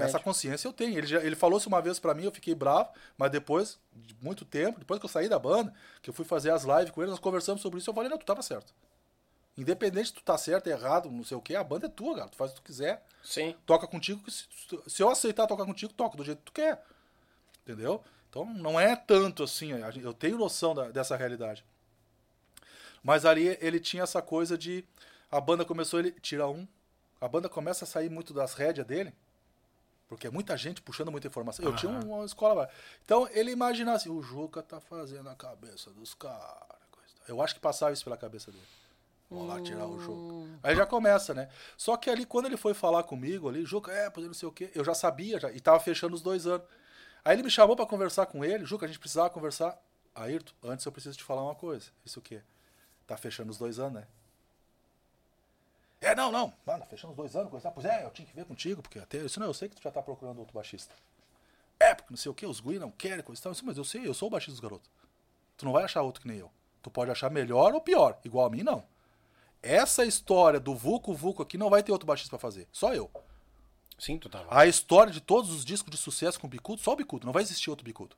Essa 0.05 0.19
consciência 0.19 0.67
eu 0.67 0.73
tenho. 0.73 0.97
Ele, 0.97 1.07
já, 1.07 1.21
ele 1.23 1.35
falou 1.35 1.57
isso 1.57 1.67
uma 1.67 1.81
vez 1.81 1.99
pra 1.99 2.13
mim, 2.13 2.23
eu 2.25 2.31
fiquei 2.31 2.53
bravo, 2.55 2.89
mas 3.17 3.31
depois 3.31 3.79
de 3.93 4.15
muito 4.21 4.45
tempo, 4.45 4.79
depois 4.79 4.99
que 4.99 5.05
eu 5.05 5.09
saí 5.09 5.27
da 5.27 5.39
banda, 5.39 5.73
que 6.01 6.09
eu 6.09 6.13
fui 6.13 6.25
fazer 6.25 6.51
as 6.51 6.63
lives 6.63 6.91
com 6.91 7.01
ele, 7.01 7.11
nós 7.11 7.19
conversamos 7.19 7.61
sobre 7.61 7.79
isso, 7.79 7.89
eu 7.89 7.93
falei, 7.93 8.09
não, 8.09 8.17
tu 8.17 8.25
tava 8.25 8.41
certo. 8.41 8.73
Independente 9.57 10.07
se 10.07 10.13
tu 10.13 10.23
tá 10.23 10.37
certo, 10.37 10.67
errado, 10.67 11.11
não 11.11 11.23
sei 11.23 11.35
o 11.35 11.41
que, 11.41 11.55
a 11.55 11.63
banda 11.63 11.87
é 11.87 11.89
tua, 11.89 12.15
cara. 12.15 12.29
Tu 12.29 12.37
faz 12.37 12.51
o 12.51 12.53
que 12.55 12.61
tu 12.61 12.65
quiser. 12.65 13.03
Sim. 13.23 13.55
Toca 13.65 13.85
contigo. 13.85 14.29
Se, 14.31 14.45
se 14.87 15.03
eu 15.03 15.09
aceitar 15.09 15.45
tocar 15.47 15.65
contigo, 15.65 15.91
toca 15.93 16.15
do 16.15 16.23
jeito 16.23 16.39
que 16.39 16.45
tu 16.45 16.53
quer. 16.53 16.81
Entendeu? 17.63 18.01
Então 18.29 18.45
não 18.45 18.79
é 18.79 18.95
tanto 18.95 19.43
assim. 19.43 19.71
Eu 20.01 20.13
tenho 20.13 20.37
noção 20.37 20.73
da- 20.73 20.89
dessa 20.89 21.17
realidade. 21.17 21.65
Mas 23.03 23.25
ali 23.25 23.57
ele 23.61 23.79
tinha 23.79 24.03
essa 24.03 24.21
coisa 24.21 24.57
de. 24.57 24.85
A 25.31 25.39
banda 25.39 25.63
começou, 25.63 25.99
ele 25.99 26.11
tira 26.11 26.47
um. 26.47 26.67
A 27.19 27.27
banda 27.27 27.47
começa 27.47 27.85
a 27.85 27.87
sair 27.87 28.09
muito 28.09 28.33
das 28.33 28.53
rédeas 28.53 28.85
dele. 28.85 29.13
Porque 30.09 30.27
é 30.27 30.29
muita 30.29 30.57
gente 30.57 30.81
puxando 30.81 31.09
muita 31.09 31.27
informação. 31.27 31.63
Eu 31.63 31.73
tinha 31.73 31.91
uma 31.91 32.25
escola. 32.25 32.63
lá. 32.63 32.69
Então 33.05 33.29
ele 33.31 33.51
imaginava 33.51 33.95
assim: 33.95 34.09
o 34.09 34.21
Juca 34.21 34.61
tá 34.61 34.81
fazendo 34.81 35.29
a 35.29 35.35
cabeça 35.35 35.89
dos 35.91 36.13
caras. 36.13 36.43
Eu 37.27 37.41
acho 37.41 37.55
que 37.55 37.61
passava 37.61 37.93
isso 37.93 38.03
pela 38.03 38.17
cabeça 38.17 38.51
dele. 38.51 38.63
Vou 39.29 39.47
lá 39.47 39.61
tirar 39.61 39.87
o 39.87 39.97
Juca. 39.97 40.59
Aí 40.61 40.75
já 40.75 40.85
começa, 40.85 41.33
né? 41.33 41.47
Só 41.77 41.95
que 41.95 42.09
ali, 42.09 42.25
quando 42.25 42.47
ele 42.47 42.57
foi 42.57 42.73
falar 42.73 43.03
comigo 43.03 43.47
ali, 43.47 43.65
Juca, 43.65 43.89
é, 43.89 44.09
poder 44.09 44.27
não 44.27 44.33
sei 44.33 44.49
o 44.49 44.51
quê, 44.51 44.69
eu 44.75 44.83
já 44.83 44.93
sabia, 44.93 45.39
já, 45.39 45.49
e 45.49 45.61
tava 45.61 45.79
fechando 45.79 46.13
os 46.13 46.21
dois 46.21 46.45
anos. 46.45 46.67
Aí 47.23 47.35
ele 47.35 47.43
me 47.43 47.49
chamou 47.49 47.73
pra 47.77 47.85
conversar 47.85 48.25
com 48.25 48.43
ele, 48.43 48.65
Juca, 48.65 48.85
a 48.85 48.87
gente 48.89 48.99
precisava 48.99 49.29
conversar. 49.29 49.81
Ayrton, 50.13 50.51
antes 50.61 50.85
eu 50.85 50.91
preciso 50.91 51.17
te 51.17 51.23
falar 51.23 51.43
uma 51.43 51.55
coisa. 51.55 51.85
Isso 52.05 52.19
o 52.19 52.21
quê? 52.21 52.41
Tá 53.07 53.15
fechando 53.15 53.49
os 53.49 53.57
dois 53.57 53.79
anos, 53.79 54.01
né? 54.01 54.07
É, 56.01 56.15
não, 56.15 56.31
não. 56.31 56.51
Mano, 56.65 56.83
fechando 56.87 57.11
os 57.11 57.17
dois 57.17 57.35
anos, 57.35 57.51
coisa. 57.51 57.69
Pois 57.69 57.85
é, 57.85 58.03
eu 58.03 58.09
tinha 58.09 58.27
que 58.27 58.35
ver 58.35 58.43
contigo, 58.43 58.81
porque 58.81 58.97
até. 58.97 59.19
Isso 59.19 59.39
não, 59.39 59.47
eu 59.47 59.53
sei 59.53 59.69
que 59.69 59.75
tu 59.75 59.83
já 59.83 59.91
tá 59.91 60.01
procurando 60.01 60.39
outro 60.39 60.53
baixista. 60.53 60.93
É, 61.79 61.93
porque 61.93 62.11
não 62.11 62.17
sei 62.17 62.31
o 62.31 62.33
quê, 62.33 62.45
os 62.45 62.59
guri 62.59 62.79
não 62.79 62.91
querem, 62.91 63.23
coisa 63.23 63.39
e 63.39 63.43
tal. 63.43 63.51
Isso, 63.51 63.65
mas 63.65 63.77
eu 63.77 63.83
sei, 63.83 64.07
eu 64.07 64.13
sou 64.13 64.27
o 64.27 64.31
baixista 64.31 64.51
dos 64.51 64.59
garotos. 64.59 64.89
Tu 65.57 65.63
não 65.63 65.71
vai 65.71 65.83
achar 65.83 66.01
outro 66.01 66.21
que 66.21 66.27
nem 66.27 66.37
eu. 66.37 66.51
Tu 66.81 66.89
pode 66.89 67.11
achar 67.11 67.29
melhor 67.29 67.73
ou 67.73 67.81
pior. 67.81 68.19
Igual 68.25 68.47
a 68.47 68.49
mim, 68.49 68.63
não. 68.63 68.83
Essa 69.61 70.03
história 70.03 70.59
do 70.59 70.73
Vuco 70.73 71.13
Vuco 71.13 71.43
aqui 71.43 71.55
não 71.55 71.69
vai 71.69 71.83
ter 71.83 71.91
outro 71.91 72.07
baixista 72.07 72.31
pra 72.31 72.39
fazer. 72.39 72.67
Só 72.71 72.93
eu. 72.95 73.09
Sim, 73.97 74.17
tu 74.17 74.27
tava. 74.27 74.47
A 74.49 74.65
história 74.65 75.13
de 75.13 75.21
todos 75.21 75.51
os 75.51 75.63
discos 75.63 75.91
de 75.91 75.97
sucesso 75.97 76.39
com 76.39 76.47
o 76.47 76.49
Bicudo, 76.49 76.81
só 76.81 76.93
o 76.93 76.95
Bicudo. 76.95 77.27
Não 77.27 77.33
vai 77.33 77.43
existir 77.43 77.69
outro 77.69 77.85
Bicudo. 77.85 78.15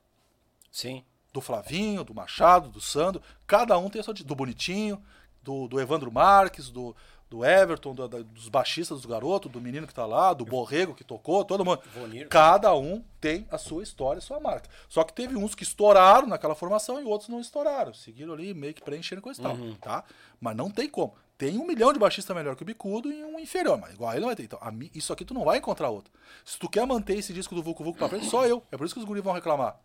Sim. 0.72 1.04
Do 1.30 1.42
Flavinho, 1.42 2.02
do 2.02 2.14
Machado, 2.14 2.70
do 2.70 2.80
Sandro. 2.80 3.22
Cada 3.46 3.76
um 3.76 3.90
tem 3.90 4.00
a 4.00 4.04
sua. 4.04 4.14
Do 4.14 4.34
Bonitinho, 4.34 5.02
do, 5.42 5.68
do 5.68 5.78
Evandro 5.78 6.10
Marques, 6.10 6.70
do, 6.70 6.96
do 7.34 7.44
Everton, 7.44 7.94
do- 7.94 8.08
dos 8.24 8.48
baixistas 8.48 9.00
do 9.00 9.08
garoto, 9.08 9.48
do 9.48 9.60
menino 9.60 9.86
que 9.86 9.94
tá 9.94 10.06
lá, 10.06 10.32
do 10.32 10.44
Borrego 10.44 10.94
que 10.94 11.02
tocou, 11.02 11.44
todo 11.44 11.64
mundo. 11.64 11.80
Vonir. 11.92 12.28
Cada 12.28 12.72
um 12.76 13.02
tem 13.20 13.44
a 13.50 13.58
sua 13.58 13.82
história, 13.82 14.18
a 14.18 14.22
sua 14.22 14.38
marca. 14.38 14.68
Só 14.88 15.02
que 15.02 15.12
teve 15.12 15.34
uns 15.36 15.54
que 15.54 15.64
estouraram 15.64 16.28
naquela 16.28 16.54
formação 16.54 17.00
e 17.00 17.04
outros 17.04 17.28
não 17.28 17.40
estouraram. 17.40 17.92
Seguiram 17.92 18.32
ali 18.34 18.54
meio 18.54 18.72
que 18.72 18.82
preenchendo 18.82 19.20
coisa 19.20 19.40
e 19.40 19.42
tal, 19.42 19.56
tá? 19.80 20.04
Mas 20.40 20.54
não 20.56 20.70
tem 20.70 20.88
como. 20.88 21.14
Tem 21.36 21.58
um 21.58 21.66
milhão 21.66 21.92
de 21.92 21.98
baixistas 21.98 22.36
melhor 22.36 22.54
que 22.54 22.62
o 22.62 22.66
Bicudo 22.66 23.10
e 23.12 23.24
um 23.24 23.40
inferior, 23.40 23.76
mas 23.76 23.92
igual 23.94 24.12
ele 24.12 24.20
não 24.20 24.28
vai 24.28 24.36
ter. 24.36 24.44
Então, 24.44 24.60
isso 24.94 25.12
aqui 25.12 25.24
tu 25.24 25.34
não 25.34 25.42
vai 25.44 25.58
encontrar 25.58 25.90
outro. 25.90 26.12
Se 26.44 26.56
tu 26.56 26.68
quer 26.68 26.86
manter 26.86 27.16
esse 27.18 27.32
disco 27.32 27.54
do 27.56 27.62
Vucu 27.62 27.82
Vucu 27.82 27.98
pra 27.98 28.08
frente, 28.08 28.26
só 28.26 28.46
eu. 28.46 28.62
É 28.70 28.76
por 28.76 28.84
isso 28.84 28.94
que 28.94 29.00
os 29.00 29.04
guris 29.04 29.24
vão 29.24 29.32
reclamar. 29.32 29.76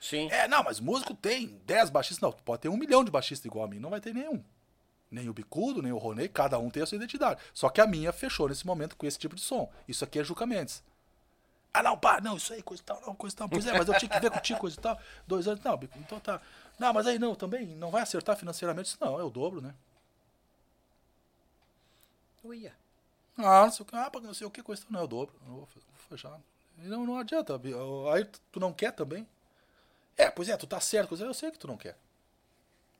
Sim. 0.00 0.28
É, 0.30 0.48
não, 0.48 0.62
mas 0.64 0.80
músico 0.80 1.12
tem 1.12 1.60
10 1.66 1.90
baixistas. 1.90 2.20
Não, 2.22 2.32
tu 2.32 2.42
pode 2.42 2.62
ter 2.62 2.68
um 2.70 2.76
milhão 2.76 3.04
de 3.04 3.10
baixistas 3.10 3.44
igual 3.44 3.64
a 3.66 3.68
mim, 3.68 3.78
não 3.78 3.90
vai 3.90 4.00
ter 4.00 4.14
nenhum. 4.14 4.42
Nem 5.10 5.28
o 5.28 5.32
Bicudo, 5.32 5.82
nem 5.82 5.92
o 5.92 5.98
Ronei, 5.98 6.28
cada 6.28 6.58
um 6.58 6.68
tem 6.70 6.82
a 6.82 6.86
sua 6.86 6.96
identidade. 6.96 7.40
Só 7.54 7.68
que 7.70 7.80
a 7.80 7.86
minha 7.86 8.12
fechou 8.12 8.48
nesse 8.48 8.66
momento 8.66 8.96
com 8.96 9.06
esse 9.06 9.18
tipo 9.18 9.34
de 9.34 9.40
som. 9.40 9.70
Isso 9.86 10.04
aqui 10.04 10.18
é 10.18 10.24
Juca 10.24 10.46
Mendes. 10.46 10.82
Ah, 11.72 11.82
não, 11.82 11.96
pá, 11.98 12.20
não, 12.20 12.36
isso 12.36 12.52
aí, 12.52 12.62
coisa 12.62 12.82
e 12.82 12.86
tal, 12.86 13.00
não, 13.00 13.14
coisa 13.14 13.34
e 13.34 13.38
tal. 13.38 13.48
Pois 13.48 13.66
é, 13.66 13.72
mas 13.72 13.88
eu 13.88 13.94
tinha 13.94 14.08
que 14.08 14.18
ver 14.20 14.30
contigo, 14.30 14.58
coisa 14.58 14.76
e 14.78 14.80
tal. 14.80 14.98
Dois 15.26 15.46
anos, 15.48 15.62
não, 15.64 15.76
Bicudo, 15.76 16.00
então 16.04 16.18
tá. 16.20 16.40
Não, 16.78 16.92
mas 16.92 17.06
aí 17.06 17.18
não, 17.18 17.34
também 17.34 17.66
não 17.66 17.90
vai 17.90 18.02
acertar 18.02 18.36
financeiramente. 18.36 18.88
Isso 18.88 18.98
Não, 19.00 19.18
é 19.18 19.22
o 19.22 19.30
dobro, 19.30 19.60
né? 19.60 19.74
Uia. 22.44 22.72
Ah, 23.36 23.64
não 23.64 23.70
sei 23.72 23.82
o 23.82 23.86
que, 23.86 23.96
ah, 23.96 24.10
não 24.22 24.34
sei 24.34 24.46
o 24.46 24.50
que, 24.50 24.62
coisa 24.62 24.82
e 24.82 24.84
tal. 24.84 24.92
Não, 24.92 25.00
é 25.00 25.04
o 25.04 25.06
dobro. 25.06 25.34
Não 25.46 25.54
vou 25.56 25.60
vou 25.66 25.82
fechar. 26.08 26.40
Não, 26.78 27.06
não 27.06 27.18
adianta. 27.18 27.60
Aí 28.12 28.24
tu- 28.24 28.40
tu 28.52 28.60
não 28.60 28.72
quer 28.72 28.92
também? 28.92 29.26
É, 30.16 30.30
pois 30.30 30.48
é, 30.48 30.56
tu 30.56 30.66
tá 30.66 30.80
certo, 30.80 31.08
coisa, 31.08 31.24
eu 31.24 31.34
sei 31.34 31.50
que 31.50 31.58
tu 31.58 31.68
não 31.68 31.76
quer. 31.76 31.96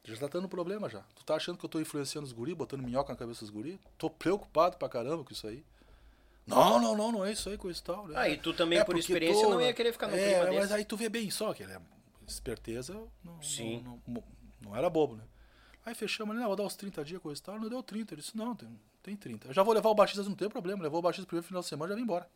Já 0.05 0.17
tá 0.17 0.27
dando 0.28 0.49
problema 0.49 0.89
já. 0.89 1.01
Tu 1.15 1.25
tá 1.25 1.35
achando 1.35 1.59
que 1.59 1.65
eu 1.65 1.68
tô 1.68 1.81
influenciando 1.81 2.27
os 2.27 2.33
guri, 2.33 2.55
botando 2.55 2.83
minhoca 2.83 3.12
na 3.12 3.18
cabeça 3.18 3.41
dos 3.41 3.51
guri? 3.51 3.78
Tô 3.99 4.09
preocupado 4.09 4.77
pra 4.78 4.89
caramba 4.89 5.23
com 5.23 5.33
isso 5.33 5.47
aí. 5.47 5.62
Não, 6.47 6.81
não, 6.81 6.97
não, 6.97 7.12
não 7.12 7.25
é 7.27 7.33
isso 7.33 7.51
aí, 7.51 7.59
coisa 7.59 7.78
e 7.78 7.83
tal. 7.83 8.09
né? 8.09 8.15
Ah, 8.17 8.28
e 8.28 8.39
tu 8.39 8.55
também, 8.55 8.78
por 8.78 8.86
porque 8.86 9.01
experiência, 9.01 9.44
tô, 9.44 9.51
não 9.51 9.60
ia 9.60 9.75
querer 9.75 9.93
ficar 9.93 10.09
no 10.09 10.17
é, 10.17 10.31
clima 10.31 10.44
mas 10.47 10.60
desse. 10.62 10.73
aí 10.75 10.85
tu 10.85 10.97
vê 10.97 11.10
bem 11.10 11.31
só 11.31 11.52
que 11.52 11.62
ele 11.62 11.73
é 11.73 11.81
esperteza, 12.27 12.94
não, 13.25 13.43
Sim. 13.43 13.83
não, 13.83 14.01
não, 14.07 14.25
não 14.60 14.77
era 14.77 14.89
bobo, 14.89 15.17
né? 15.17 15.25
Aí 15.85 15.94
fechamos 15.94 16.33
ali, 16.33 16.41
não, 16.41 16.49
vou 16.49 16.57
dar 16.57 16.65
uns 16.65 16.77
30 16.77 17.05
dias, 17.05 17.20
coisa 17.20 17.41
e 17.41 17.43
tal. 17.44 17.59
Não 17.59 17.68
deu 17.68 17.83
30. 17.83 18.12
Ele 18.15 18.20
disse, 18.20 18.36
não, 18.36 18.55
tem, 18.55 18.68
tem 19.02 19.17
30. 19.17 19.49
Eu 19.49 19.55
já 19.55 19.62
vou 19.62 19.73
levar 19.73 19.89
o 19.89 19.94
baixista, 19.94 20.23
não 20.23 20.35
tem 20.35 20.49
problema. 20.49 20.83
Levou 20.83 20.99
o 20.99 21.02
baixista 21.02 21.27
primeiro 21.27 21.47
final 21.47 21.62
de 21.62 21.68
semana 21.68 21.91
já 21.91 21.97
vim 21.97 22.02
embora. 22.02 22.28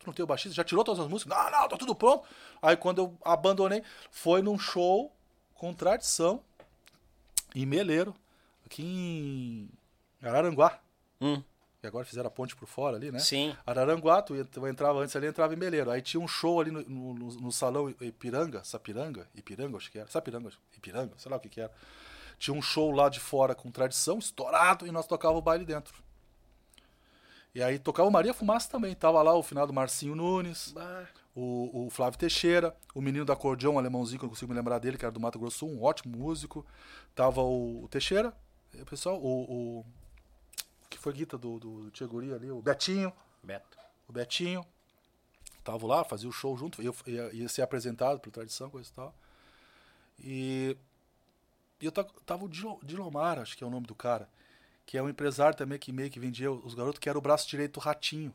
Tu 0.00 0.06
não 0.06 0.12
tem 0.12 0.24
o 0.24 0.26
baixista? 0.26 0.52
Já 0.52 0.64
tirou 0.64 0.82
todas 0.82 1.04
as 1.04 1.08
músicas? 1.08 1.36
Não, 1.36 1.50
não, 1.50 1.68
tá 1.68 1.76
tudo 1.76 1.94
pronto. 1.94 2.26
Aí 2.60 2.76
quando 2.76 2.98
eu 2.98 3.18
abandonei, 3.24 3.84
foi 4.10 4.42
num 4.42 4.58
show 4.58 5.14
com 5.62 5.72
tradição 5.72 6.42
em 7.54 7.64
Meleiro, 7.64 8.12
aqui 8.66 8.82
em 8.82 9.68
Araranguá. 10.20 10.80
Hum. 11.20 11.40
E 11.80 11.86
agora 11.86 12.04
fizeram 12.04 12.26
a 12.26 12.30
ponte 12.32 12.56
por 12.56 12.66
fora 12.66 12.96
ali, 12.96 13.12
né? 13.12 13.20
Sim. 13.20 13.56
Araranguá, 13.64 14.20
tu, 14.22 14.34
entrava 14.66 14.98
antes 14.98 15.14
ali, 15.14 15.28
entrava 15.28 15.54
em 15.54 15.56
Meleiro. 15.56 15.88
Aí 15.92 16.02
tinha 16.02 16.20
um 16.20 16.26
show 16.26 16.60
ali 16.60 16.72
no, 16.72 16.82
no, 16.82 17.14
no- 17.14 17.52
salão 17.52 17.88
Ipiranga, 18.00 18.64
Sapiranga, 18.64 19.28
Ipiranga, 19.36 19.76
acho 19.76 19.88
que 19.88 20.00
era. 20.00 20.08
Sapiranga, 20.10 20.50
Ipiranga, 20.76 21.14
sei 21.16 21.30
lá 21.30 21.36
o 21.36 21.40
que 21.40 21.48
que 21.48 21.60
era. 21.60 21.70
Tinha 22.40 22.54
um 22.56 22.62
show 22.62 22.90
lá 22.90 23.08
de 23.08 23.20
fora 23.20 23.54
com 23.54 23.70
tradição, 23.70 24.18
estourado, 24.18 24.84
e 24.84 24.90
nós 24.90 25.06
tocava 25.06 25.38
o 25.38 25.42
baile 25.42 25.64
dentro. 25.64 25.94
E 27.54 27.62
aí 27.62 27.78
tocava 27.78 28.08
o 28.08 28.12
Maria 28.12 28.34
Fumaça 28.34 28.68
também. 28.68 28.96
Tava 28.96 29.22
lá 29.22 29.32
o 29.32 29.44
final 29.44 29.64
do 29.64 29.72
Marcinho 29.72 30.16
Nunes, 30.16 30.74
o, 31.34 31.86
o 31.86 31.90
Flávio 31.90 32.18
Teixeira, 32.18 32.76
o 32.94 33.00
menino 33.00 33.24
da 33.24 33.32
acordeão, 33.32 33.74
um 33.74 33.78
alemãozinho, 33.78 34.18
que 34.18 34.24
eu 34.24 34.28
consigo 34.28 34.52
me 34.52 34.56
lembrar 34.58 34.78
dele, 34.78 34.98
que 34.98 35.04
era 35.04 35.12
do 35.12 35.20
Mato 35.20 35.38
Grosso 35.38 35.66
um 35.66 35.82
ótimo 35.82 36.16
músico. 36.16 36.64
Tava 37.14 37.40
o, 37.42 37.88
Teixeira, 37.90 38.34
o 38.74 38.84
pessoal, 38.84 39.18
o, 39.22 39.80
o 39.80 39.84
que 40.90 40.98
foi 40.98 41.12
guita 41.12 41.38
do, 41.38 41.58
do 41.58 41.90
Tia 41.90 42.06
Guri 42.06 42.32
ali, 42.32 42.50
o 42.50 42.60
Betinho, 42.60 43.12
Beto. 43.42 43.78
o 44.08 44.12
Betinho. 44.12 44.64
Tava 45.64 45.86
lá, 45.86 46.04
fazia 46.04 46.28
o 46.28 46.32
show 46.32 46.56
junto, 46.56 46.82
eu 46.82 46.94
ia, 47.06 47.32
ia 47.32 47.48
ser 47.48 47.62
apresentado 47.62 48.18
pela 48.18 48.32
tradição, 48.32 48.68
coisa 48.68 48.90
e 48.90 48.92
tal. 48.92 49.14
E, 50.18 50.76
e 51.80 51.86
eu 51.86 51.92
ta- 51.92 52.04
tava 52.26 52.44
o 52.44 52.48
Dilo- 52.48 52.80
Dilomar, 52.82 53.38
acho 53.38 53.56
que 53.56 53.62
é 53.62 53.66
o 53.66 53.70
nome 53.70 53.86
do 53.86 53.94
cara, 53.94 54.28
que 54.84 54.98
é 54.98 55.02
um 55.02 55.08
empresário 55.08 55.56
também 55.56 55.78
que 55.78 55.92
meio 55.92 56.10
que 56.10 56.18
vendia 56.18 56.50
os 56.50 56.74
garotos, 56.74 56.98
que 56.98 57.08
era 57.08 57.16
o 57.16 57.22
braço 57.22 57.48
direito 57.48 57.74
do 57.74 57.80
Ratinho. 57.80 58.34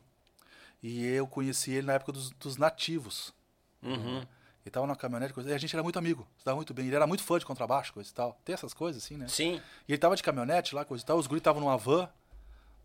E 0.82 1.04
eu 1.06 1.26
conheci 1.26 1.72
ele 1.72 1.86
na 1.86 1.94
época 1.94 2.12
dos, 2.12 2.30
dos 2.30 2.56
nativos. 2.56 3.34
Uhum. 3.82 4.18
Ele 4.64 4.70
tava 4.70 4.86
na 4.86 4.94
caminhonete, 4.94 5.32
coisa, 5.32 5.50
e 5.50 5.54
a 5.54 5.58
gente 5.58 5.74
era 5.74 5.82
muito 5.82 5.98
amigo, 5.98 6.28
se 6.38 6.44
dava 6.44 6.56
muito 6.56 6.74
bem. 6.74 6.86
Ele 6.86 6.94
era 6.94 7.06
muito 7.06 7.22
fã 7.22 7.38
de 7.38 7.46
contrabaixo, 7.46 7.92
coisa 7.92 8.10
e 8.10 8.12
tal. 8.12 8.38
Tem 8.44 8.52
essas 8.52 8.74
coisas 8.74 9.02
assim, 9.02 9.16
né? 9.16 9.26
Sim. 9.28 9.62
E 9.86 9.92
ele 9.92 9.98
tava 9.98 10.14
de 10.14 10.22
caminhonete 10.22 10.74
lá, 10.74 10.84
coisa 10.84 11.02
e 11.02 11.06
tal. 11.06 11.16
Os 11.18 11.26
guris 11.26 11.40
estavam 11.40 11.60
numa 11.60 11.76
van 11.76 12.08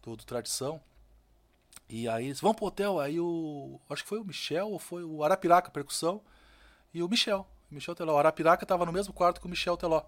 do, 0.01 0.15
do 0.15 0.23
Tradição. 0.23 0.81
E 1.89 2.07
aí 2.07 2.25
eles 2.25 2.39
vão 2.39 2.53
pro 2.53 2.65
hotel. 2.65 2.99
Aí 2.99 3.19
o. 3.19 3.79
Acho 3.89 4.03
que 4.03 4.09
foi 4.09 4.19
o 4.19 4.23
Michel 4.23 4.69
ou 4.69 4.79
foi 4.79 5.03
o 5.03 5.23
Arapiraca, 5.23 5.69
percussão. 5.69 6.21
E 6.93 7.03
o 7.03 7.07
Michel. 7.09 7.45
O 7.69 7.75
Michel 7.75 7.95
Teló. 7.95 8.15
O 8.15 8.17
Arapiraca 8.17 8.65
tava 8.65 8.85
no 8.85 8.93
mesmo 8.93 9.13
quarto 9.13 9.41
que 9.41 9.47
o 9.47 9.49
Michel 9.49 9.75
Teló. 9.75 10.03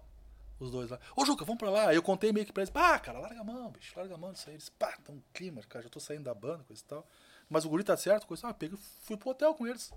Os 0.58 0.70
dois 0.70 0.88
lá. 0.88 0.98
Ô, 1.14 1.26
Juca, 1.26 1.44
vamos 1.44 1.58
pra 1.58 1.68
lá. 1.68 1.88
Aí 1.88 1.96
eu 1.96 2.02
contei 2.02 2.32
meio 2.32 2.46
que 2.46 2.52
pra 2.52 2.62
eles. 2.62 2.70
Pá, 2.70 2.98
cara, 2.98 3.18
larga 3.18 3.40
a 3.40 3.44
mão, 3.44 3.70
bicho. 3.70 3.92
Larga 3.96 4.14
a 4.14 4.18
mão 4.18 4.32
disso 4.32 4.48
aí. 4.48 4.54
Eles, 4.54 4.70
pá, 4.70 4.96
tá 5.04 5.12
um 5.12 5.20
clima, 5.34 5.60
cara. 5.68 5.82
Já 5.82 5.90
tô 5.90 6.00
saindo 6.00 6.24
da 6.24 6.34
banda, 6.34 6.64
coisa 6.64 6.82
e 6.82 6.86
tal. 6.86 7.06
Mas 7.48 7.64
o 7.64 7.68
guri 7.68 7.84
tá 7.84 7.96
certo, 7.96 8.26
coisa. 8.26 8.48
Ah, 8.48 8.54
peguei, 8.54 8.78
fui 9.02 9.16
pro 9.16 9.30
hotel 9.30 9.54
com 9.54 9.66
eles. 9.66 9.92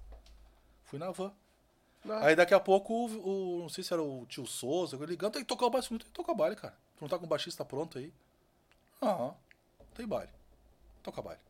Fui 0.86 1.00
na 1.00 1.11
van. 1.11 1.32
Aí 2.24 2.36
daqui 2.36 2.53
a 2.53 2.60
pouco, 2.60 2.94
o, 2.94 3.58
o- 3.58 3.61
não 3.61 3.69
sei 3.69 3.84
se 3.84 3.92
era 3.94 4.02
o 4.02 4.26
tio 4.28 4.45
Souza, 4.45 4.95
ele 4.95 5.06
ligando, 5.08 5.34
tem 5.34 5.42
que 5.42 5.48
tocar 5.48 5.66
o 5.66 5.69
baile. 5.69 5.86
Falei, 5.88 6.00
Tem 6.00 6.08
que 6.08 6.14
tocar 6.14 6.34
baile, 6.34 6.56
cara. 6.56 6.74
Tu 6.98 7.02
não 7.02 7.10
tá 7.10 7.18
com 7.18 7.26
o 7.26 7.28
baixista 7.30 7.66
pronto 7.66 7.98
aí? 7.98 8.14
Ah, 9.02 9.34
tem 9.95 10.08
baile. 10.08 10.32
Toca 11.03 11.22
baile. 11.22 11.42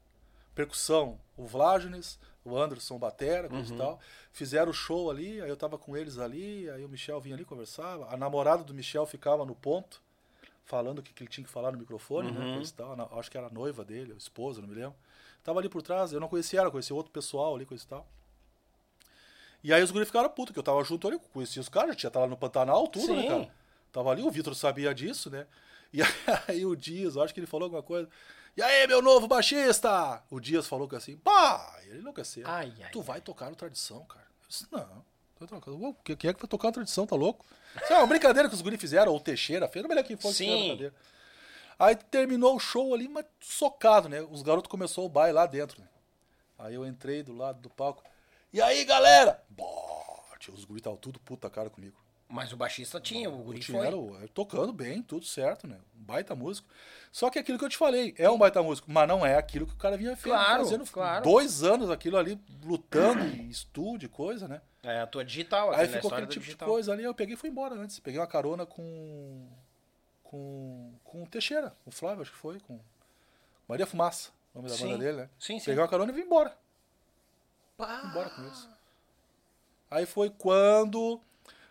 Percussão, 0.56 1.20
o 1.38 1.46
Vlágenes, 1.46 2.20
o 2.44 2.58
Anderson 2.58 2.98
Batera, 2.98 3.48
coisa 3.48 3.74
e 3.74 3.78
tal. 3.78 4.00
Fizeram 4.32 4.72
o 4.72 4.74
show 4.74 5.10
ali, 5.10 5.42
aí 5.42 5.50
eu 5.50 5.56
tava 5.58 5.78
com 5.78 5.96
eles 5.96 6.18
ali, 6.18 6.70
aí 6.70 6.84
o 6.84 6.90
Michel 6.90 7.20
vinha 7.22 7.36
ali 7.36 7.46
conversar. 7.46 7.98
A 8.12 8.18
namorada 8.18 8.64
do 8.64 8.74
Michel 8.74 9.06
ficava 9.06 9.46
no 9.46 9.56
ponto, 9.56 10.02
falando 10.66 11.00
o 11.00 11.04
que, 11.04 11.14
que 11.14 11.24
ele 11.24 11.30
tinha 11.30 11.46
que 11.46 11.52
falar 11.52 11.72
no 11.72 11.78
microfone, 11.78 12.32
né? 12.32 12.54
Coisa 12.56 12.70
e 12.72 12.74
tal. 12.74 13.20
Acho 13.20 13.32
que 13.32 13.38
era 13.38 13.48
a 13.48 13.52
noiva 13.52 13.86
dele, 13.86 14.14
a 14.14 14.18
esposa, 14.18 14.62
não 14.62 14.68
me 14.68 14.76
lembro. 14.76 14.96
Tava 15.44 15.60
ali 15.60 15.70
por 15.70 15.82
trás, 15.82 16.12
eu 16.14 16.20
não 16.20 16.28
conhecia 16.28 16.60
ela, 16.60 16.70
conhecia 16.72 16.96
outro 16.96 17.12
pessoal 17.12 17.56
ali, 17.56 17.66
coisa 17.66 17.84
e 17.84 17.88
tal. 17.88 18.08
E 19.64 19.74
aí 19.74 19.84
os 19.84 19.92
guris 19.92 20.08
ficaram 20.08 20.30
putos, 20.30 20.54
que 20.54 20.60
eu 20.60 20.64
tava 20.64 20.82
junto 20.84 21.08
ali, 21.08 21.20
conhecia 21.34 21.62
os 21.62 21.68
caras, 21.70 21.90
já 21.92 21.96
tinha 21.96 22.12
tava 22.12 22.26
lá 22.26 22.30
no 22.30 22.38
Pantanal, 22.38 22.88
tudo, 22.88 23.14
né, 23.14 23.22
Sim. 23.24 23.28
cara? 23.28 23.52
Tava 23.92 24.12
ali, 24.12 24.22
o 24.22 24.32
Vitor 24.32 24.56
sabia 24.56 24.94
disso, 24.94 25.30
né? 25.30 25.46
E 25.92 26.02
aí 26.48 26.64
o 26.68 26.76
Dias, 26.76 27.16
eu 27.16 27.24
acho 27.24 27.34
que 27.34 27.40
ele 27.40 27.48
falou 27.48 27.64
alguma 27.66 27.82
coisa. 27.82 28.08
E 28.56 28.62
aí, 28.62 28.86
meu 28.86 29.02
novo 29.02 29.28
baixista? 29.28 30.22
O 30.30 30.40
Dias 30.40 30.68
falou 30.68 30.88
que 30.88 30.96
assim, 30.96 31.18
pá, 31.18 31.80
ele 31.88 31.98
enlouqueceu. 32.00 32.48
Ai, 32.48 32.72
ai, 32.84 32.92
tu 32.92 33.02
vai 33.02 33.20
tocar 33.20 33.50
no 33.50 33.56
tradição, 33.56 34.06
cara. 34.06 34.28
Eu 34.44 34.48
disse, 34.48 34.68
não. 34.72 35.04
que- 36.04 36.16
Quem 36.16 36.30
é 36.30 36.34
que 36.34 36.40
vai 36.40 36.48
tocar 36.48 36.68
no 36.68 36.74
tradição, 36.76 37.08
tá 37.08 37.16
louco? 37.16 37.44
Isso 37.82 37.92
é 37.92 37.98
uma 37.98 38.06
brincadeira 38.06 38.48
que 38.48 38.54
os 38.54 38.62
guris 38.62 38.80
fizeram, 38.80 39.12
ou 39.12 39.18
o 39.18 39.22
Teixeira 39.22 39.68
fez, 39.68 39.82
não 39.82 39.90
melhor 39.90 40.04
quem 40.04 40.16
foi 40.16 40.32
que 40.32 40.44
a 40.44 40.46
Sim. 40.46 40.60
brincadeira. 40.60 40.94
Aí 41.80 41.96
terminou 41.96 42.56
o 42.56 42.60
show 42.60 42.94
ali, 42.94 43.08
mas 43.08 43.26
socado, 43.40 44.10
né? 44.10 44.22
Os 44.22 44.42
garotos 44.42 44.70
começou 44.70 45.06
o 45.06 45.10
baile 45.10 45.34
lá 45.34 45.46
dentro, 45.46 45.82
né? 45.82 45.88
Aí 46.58 46.76
eu 46.76 46.86
entrei 46.86 47.24
do 47.24 47.34
lado 47.34 47.62
do 47.62 47.70
palco. 47.70 48.04
E 48.52 48.62
aí, 48.62 48.84
galera? 48.84 49.42
Tio, 50.40 50.54
os 50.54 50.68
estavam 50.76 50.98
tudo 50.98 51.20
puta 51.20 51.50
cara 51.50 51.70
comigo. 51.70 51.96
Mas 52.28 52.54
o 52.54 52.58
baixista 52.58 53.00
tinha, 53.00 53.28
o 53.28 53.38
guri 53.40 53.60
Tinha, 53.60 53.92
foi. 53.92 54.28
tocando 54.28 54.72
bem, 54.72 55.02
tudo 55.02 55.26
certo, 55.26 55.66
né? 55.66 55.78
Um 56.00 56.04
baita 56.04 56.36
músico. 56.36 56.68
Só 57.12 57.28
que 57.30 57.40
aquilo 57.40 57.58
que 57.58 57.66
eu 57.66 57.70
te 57.70 57.76
falei, 57.78 58.14
é 58.20 58.30
um 58.30 58.38
baita 58.38 58.62
músico, 58.62 58.92
mas 58.92 59.08
não 59.08 59.26
é 59.26 59.36
aquilo 59.36 59.66
que 59.66 59.74
o 59.74 59.78
cara 59.78 59.98
vinha 59.98 60.16
Claro, 60.16 60.64
fazendo 60.64 60.86
claro. 60.86 61.24
dois 61.24 61.64
anos 61.64 61.90
aquilo 61.90 62.18
ali, 62.18 62.40
lutando 62.64 63.24
em 63.24 63.50
estúdio, 63.50 64.10
coisa, 64.10 64.48
né? 64.48 64.62
É 64.84 65.02
a 65.02 65.08
tua 65.08 65.26
digital, 65.26 65.72
Aí 65.72 65.86
aqui 65.86 65.88
na 65.88 65.96
ficou 65.98 66.12
aquele 66.12 66.28
tipo 66.28 66.42
de 66.42 66.46
digital. 66.46 66.68
coisa 66.70 66.94
ali, 66.94 67.04
eu 67.04 67.16
peguei 67.16 67.34
e 67.34 67.38
fui 67.38 67.50
embora 67.50 67.74
antes. 67.74 68.00
Peguei 68.00 68.20
uma 68.20 68.28
carona 68.28 68.64
com. 68.64 69.48
Com. 70.30 70.94
com 71.04 71.24
o 71.24 71.28
Teixeira, 71.28 71.76
o 71.86 71.92
Flávio, 71.92 72.22
acho 72.22 72.32
que 72.32 72.38
foi, 72.38 72.60
com. 72.60 72.80
Maria 73.68 73.88
Fumaça, 73.88 74.30
o 74.54 74.60
nome 74.60 74.70
da 74.70 74.76
Sim. 74.76 74.84
banda 74.86 74.98
dele, 75.00 75.18
né? 75.18 75.30
Sim, 75.40 75.60
sim. 75.60 75.66
Peguei 75.66 75.82
uma 75.82 75.90
carona 75.90 76.12
e 76.12 76.16
vim 76.16 76.22
embora. 76.22 76.56
Vim 77.78 78.10
embora 78.10 78.30
com 78.30 78.44
eles. 78.44 78.70
Aí 79.90 80.06
foi 80.06 80.30
quando. 80.30 81.20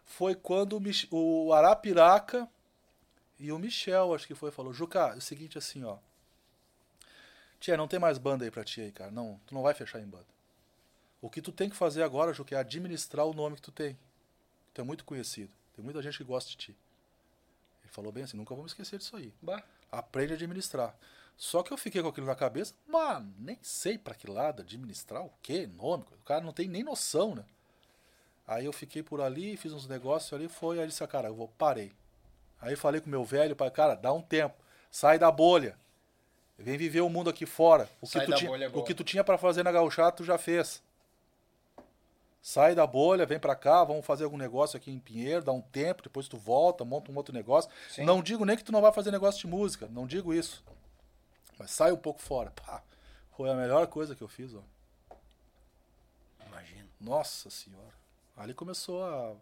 Foi 0.05 0.35
quando 0.35 0.81
o, 1.11 1.47
o 1.47 1.53
Arapiraca 1.53 2.49
e 3.39 3.53
o 3.53 3.59
Michel, 3.59 4.15
acho 4.15 4.27
que 4.27 4.35
foi, 4.35 4.51
falou: 4.51 4.73
Juca, 4.73 5.13
é 5.15 5.19
o 5.19 5.21
seguinte 5.21 5.57
assim, 5.57 5.85
ó. 5.85 5.99
Tia, 7.61 7.77
não 7.77 7.87
tem 7.87 8.01
mais 8.01 8.19
banda 8.19 8.45
aí 8.45 8.51
pra 8.51 8.65
ti 8.65 8.81
aí, 8.81 8.91
cara. 8.91 9.11
Não, 9.11 9.41
tu 9.47 9.55
não 9.55 9.63
vai 9.63 9.75
fechar 9.75 10.01
em 10.01 10.07
banda. 10.07 10.27
O 11.21 11.31
que 11.31 11.43
tu 11.43 11.53
tem 11.53 11.69
que 11.71 11.77
fazer 11.77 12.03
agora, 12.03 12.33
Juca, 12.33 12.57
é 12.57 12.59
administrar 12.59 13.27
o 13.27 13.35
nome 13.35 13.57
que 13.57 13.63
tu 13.63 13.73
tem. 13.73 13.97
Tu 14.75 14.81
é 14.81 14.85
muito 14.85 15.05
conhecido. 15.05 15.53
Tem 15.75 15.85
muita 15.85 16.03
gente 16.03 16.19
que 16.19 16.25
gosta 16.25 16.51
de 16.51 16.57
ti. 16.57 16.77
Falou 17.99 18.13
bem 18.13 18.23
assim, 18.23 18.37
nunca 18.37 18.55
vou 18.55 18.63
me 18.63 18.69
esquecer 18.69 18.97
disso 18.97 19.17
aí. 19.17 19.35
Bah. 19.43 19.61
Aprende 19.91 20.33
a 20.33 20.37
administrar. 20.37 20.95
Só 21.37 21.65
que 21.65 21.73
eu 21.73 21.77
fiquei 21.77 22.01
com 22.01 22.07
aquilo 22.07 22.29
na 22.29 22.37
cabeça, 22.37 22.73
mano, 22.87 23.35
nem 23.37 23.59
sei 23.61 23.99
pra 23.99 24.15
que 24.15 24.31
lado 24.31 24.63
administrar 24.63 25.25
o 25.25 25.33
quê, 25.43 25.67
nome. 25.67 26.05
O 26.13 26.25
cara 26.25 26.41
não 26.41 26.53
tem 26.53 26.69
nem 26.69 26.85
noção, 26.85 27.35
né? 27.35 27.45
Aí 28.47 28.67
eu 28.67 28.73
fiquei 28.73 29.03
por 29.03 29.21
ali, 29.21 29.57
fiz 29.57 29.73
uns 29.73 29.89
negócios 29.89 30.33
ali, 30.33 30.49
foi, 30.49 30.79
aí 30.79 30.87
disse, 30.87 31.03
"Ah, 31.03 31.09
cara, 31.09 31.27
eu 31.27 31.35
vou, 31.35 31.49
parei. 31.59 31.91
Aí 32.61 32.77
falei 32.77 33.01
com 33.01 33.11
meu 33.11 33.25
velho, 33.25 33.57
cara, 33.73 33.97
dá 33.97 34.13
um 34.13 34.23
tempo, 34.23 34.55
sai 34.93 35.19
da 35.19 35.33
bolha. 35.33 35.77
Vem 36.57 36.79
viver 36.79 37.01
o 37.01 37.09
mundo 37.09 37.29
aqui 37.29 37.47
fora. 37.47 37.91
O 38.01 38.07
que, 38.07 38.21
tu, 38.21 38.33
tinha, 38.37 38.51
o 38.79 38.85
que 38.85 38.95
tu 38.95 39.03
tinha 39.03 39.25
pra 39.25 39.37
fazer 39.37 39.65
na 39.65 39.73
gauchada, 39.73 40.13
tu 40.13 40.25
já 40.25 40.39
fez. 40.39 40.81
Sai 42.49 42.75
da 42.75 42.87
bolha, 42.87 43.27
vem 43.27 43.39
pra 43.39 43.55
cá, 43.55 43.85
vamos 43.85 44.07
fazer 44.07 44.25
algum 44.25 44.39
negócio 44.39 44.75
aqui 44.75 44.91
em 44.91 44.99
Pinheiro, 44.99 45.45
dá 45.45 45.53
um 45.53 45.61
tempo, 45.61 46.03
depois 46.03 46.29
tu 46.29 46.39
volta, 46.39 46.83
monta 46.83 47.13
um 47.13 47.15
outro 47.15 47.35
negócio. 47.35 47.71
Sim. 47.91 48.07
Não 48.07 48.23
digo 48.23 48.43
nem 48.47 48.57
que 48.57 48.65
tu 48.65 48.73
não 48.73 48.81
vai 48.81 48.91
fazer 48.91 49.11
negócio 49.11 49.39
de 49.39 49.47
música, 49.47 49.87
não 49.91 50.07
digo 50.07 50.33
isso. 50.33 50.65
Mas 51.59 51.73
sai 51.73 51.93
um 51.93 51.97
pouco 51.99 52.23
fora. 52.23 52.51
Pá, 52.53 52.83
foi 53.37 53.51
a 53.51 53.55
melhor 53.55 53.87
coisa 53.89 54.15
que 54.15 54.23
eu 54.23 54.29
fiz, 54.29 54.55
ó. 54.55 54.63
Imagina. 56.47 56.89
Nossa 56.99 57.51
senhora. 57.51 57.93
Ali 58.35 58.55
começou 58.55 59.05
a. 59.05 59.35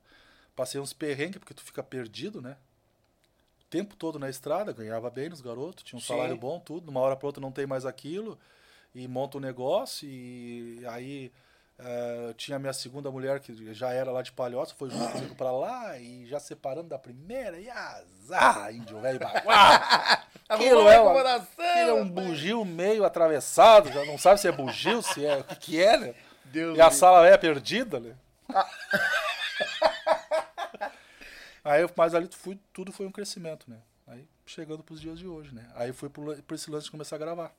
Passei 0.57 0.81
uns 0.81 0.93
perrengues, 0.93 1.39
porque 1.39 1.55
tu 1.55 1.63
fica 1.63 1.85
perdido, 1.85 2.43
né? 2.43 2.57
O 3.61 3.65
tempo 3.67 3.95
todo 3.95 4.19
na 4.19 4.29
estrada, 4.29 4.73
ganhava 4.73 5.09
bem 5.11 5.29
nos 5.29 5.41
garotos, 5.41 5.85
tinha 5.85 5.97
um 5.97 6.01
Sim. 6.01 6.09
salário 6.09 6.37
bom, 6.37 6.59
tudo. 6.59 6.87
Numa 6.87 6.99
hora 6.99 7.15
pra 7.15 7.29
outra 7.29 7.41
não 7.41 7.53
tem 7.53 7.69
mais 7.69 7.87
aquilo. 7.87 8.37
E 8.93 9.07
monta 9.07 9.39
um 9.39 9.41
negócio. 9.41 10.09
E 10.09 10.85
aí 10.89 11.31
eh, 11.79 12.35
tinha 12.37 12.57
a 12.57 12.59
minha 12.59 12.73
segunda 12.73 13.11
mulher, 13.11 13.39
que 13.41 13.75
já 13.75 13.93
era 13.93 14.11
lá 14.11 14.23
de 14.23 14.33
Palhoça, 14.33 14.75
foi 14.75 14.89
junto 14.89 15.13
comigo 15.13 15.35
pra 15.35 15.51
lá, 15.51 15.99
e 15.99 16.25
já 16.27 16.41
separando 16.41 16.89
da 16.89 16.99
primeira. 16.99 17.59
E 17.59 17.69
azar, 17.69 18.75
índio 18.75 18.99
velho 19.01 19.19
baguá. 19.19 20.25
Aquilo 20.49 20.89
é, 20.89 21.01
uma, 21.01 21.21
aquilo 21.21 21.47
é 21.59 21.93
um 21.93 22.09
bugio 22.09 22.65
meio 22.65 23.05
atravessado, 23.05 23.91
já 23.91 24.05
não 24.05 24.17
sabe 24.17 24.41
se 24.41 24.47
é 24.47 24.53
bugio, 24.53 25.03
se 25.03 25.27
é 25.27 25.39
o 25.39 25.45
que, 25.45 25.57
que 25.57 25.83
é, 25.83 25.99
né? 25.99 26.15
Deus 26.45 26.79
e 26.79 26.81
a 26.81 26.89
sala 26.89 27.27
é 27.27 27.37
perdida, 27.37 27.99
né? 27.99 28.15
Aí, 31.65 31.85
mas 31.97 32.15
ali 32.15 32.29
fui, 32.31 32.57
tudo 32.73 32.93
foi 32.93 33.07
um 33.07 33.11
crescimento, 33.11 33.69
né? 33.69 33.79
Aí 34.07 34.25
chegando 34.47 34.85
pros 34.85 35.01
dias 35.01 35.19
de 35.19 35.27
hoje, 35.27 35.53
né? 35.53 35.69
Aí 35.75 35.93
fui 35.93 36.09
pro, 36.09 36.41
pro 36.45 36.55
esse 36.55 36.71
lance 36.71 36.85
de 36.85 36.93
começar 36.93 37.17
a 37.17 37.19
gravar. 37.19 37.53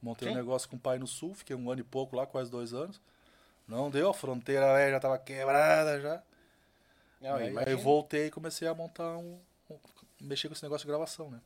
Montei 0.00 0.28
um 0.28 0.32
Sim. 0.32 0.36
negócio 0.36 0.68
com 0.68 0.76
o 0.76 0.78
pai 0.78 0.98
no 0.98 1.06
sul, 1.06 1.34
fiquei 1.34 1.56
um 1.56 1.70
ano 1.70 1.80
e 1.80 1.84
pouco 1.84 2.16
lá, 2.16 2.26
quase 2.26 2.50
dois 2.50 2.72
anos. 2.72 3.00
Não 3.66 3.90
deu, 3.90 4.10
a 4.10 4.14
fronteira 4.14 4.72
velho, 4.74 4.92
já 4.92 5.00
tava 5.00 5.18
quebrada 5.18 6.00
já. 6.00 6.22
Não, 7.20 7.34
aí, 7.34 7.52
eu 7.66 7.78
voltei 7.78 8.26
e 8.26 8.30
comecei 8.30 8.68
a 8.68 8.74
montar 8.74 9.16
um, 9.18 9.38
um- 9.68 9.78
mexer 10.20 10.48
com 10.48 10.54
esse 10.54 10.62
negócio 10.62 10.86
de 10.86 10.90
gravação, 10.92 11.30
né? 11.30 11.40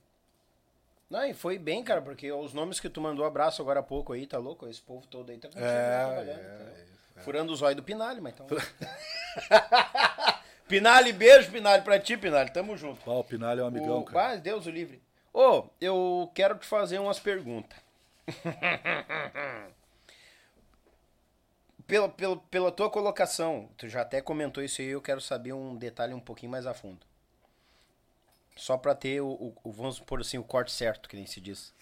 Não, 1.08 1.24
e 1.24 1.34
foi 1.34 1.58
bem, 1.58 1.82
cara, 1.82 2.00
porque 2.00 2.30
os 2.30 2.52
nomes 2.54 2.78
que 2.78 2.88
tu 2.88 3.00
mandou 3.00 3.24
abraço 3.24 3.60
agora 3.60 3.80
há 3.80 3.82
pouco 3.82 4.12
aí, 4.12 4.26
tá 4.26 4.38
louco? 4.38 4.66
Esse 4.68 4.80
povo 4.80 5.06
todo 5.06 5.30
aí 5.30 5.38
tá 5.38 5.48
contigo 5.48 5.64
É, 5.64 6.04
trabalhando. 6.06 6.40
é, 6.40 6.44
entendeu? 6.44 7.24
Furando 7.24 7.52
os 7.52 7.60
olhos 7.62 7.76
do 7.76 7.82
Pinali, 7.82 8.20
mas 8.20 8.34
então. 8.34 8.46
Pinali, 10.68 11.12
beijo, 11.12 11.50
Pinali, 11.50 11.82
pra 11.82 11.98
ti, 11.98 12.16
Pinali. 12.16 12.50
Tamo 12.50 12.76
junto. 12.76 13.00
Ó, 13.10 13.20
o 13.20 13.24
Pinalho 13.24 13.60
é 13.60 13.64
um 13.64 13.66
amigão, 13.66 14.00
o... 14.00 14.04
cara. 14.04 14.32
Ah, 14.32 14.36
Deus 14.36 14.66
o 14.66 14.70
livre. 14.70 15.02
Ô, 15.32 15.64
eu 15.80 16.30
quero 16.34 16.56
te 16.56 16.66
fazer 16.66 16.98
umas 16.98 17.18
perguntas. 17.18 17.78
pela, 21.86 22.08
pela, 22.08 22.36
pela 22.36 22.72
tua 22.72 22.90
colocação, 22.90 23.68
tu 23.76 23.88
já 23.88 24.00
até 24.02 24.20
comentou 24.20 24.62
isso 24.62 24.80
aí, 24.80 24.88
eu 24.88 25.00
quero 25.02 25.20
saber 25.20 25.52
um 25.52 25.76
detalhe 25.76 26.12
um 26.14 26.20
pouquinho 26.20 26.50
mais 26.52 26.66
a 26.66 26.74
fundo. 26.74 27.06
Só 28.56 28.78
pra 28.78 28.94
ter 28.94 29.20
o, 29.20 29.28
o- 29.28 29.54
o- 29.62 29.72
vamos 29.72 30.00
pôr 30.00 30.20
assim, 30.20 30.38
o 30.38 30.44
corte 30.44 30.72
certo, 30.72 31.06
que 31.08 31.16
nem 31.16 31.26
se 31.26 31.40
diz. 31.40 31.74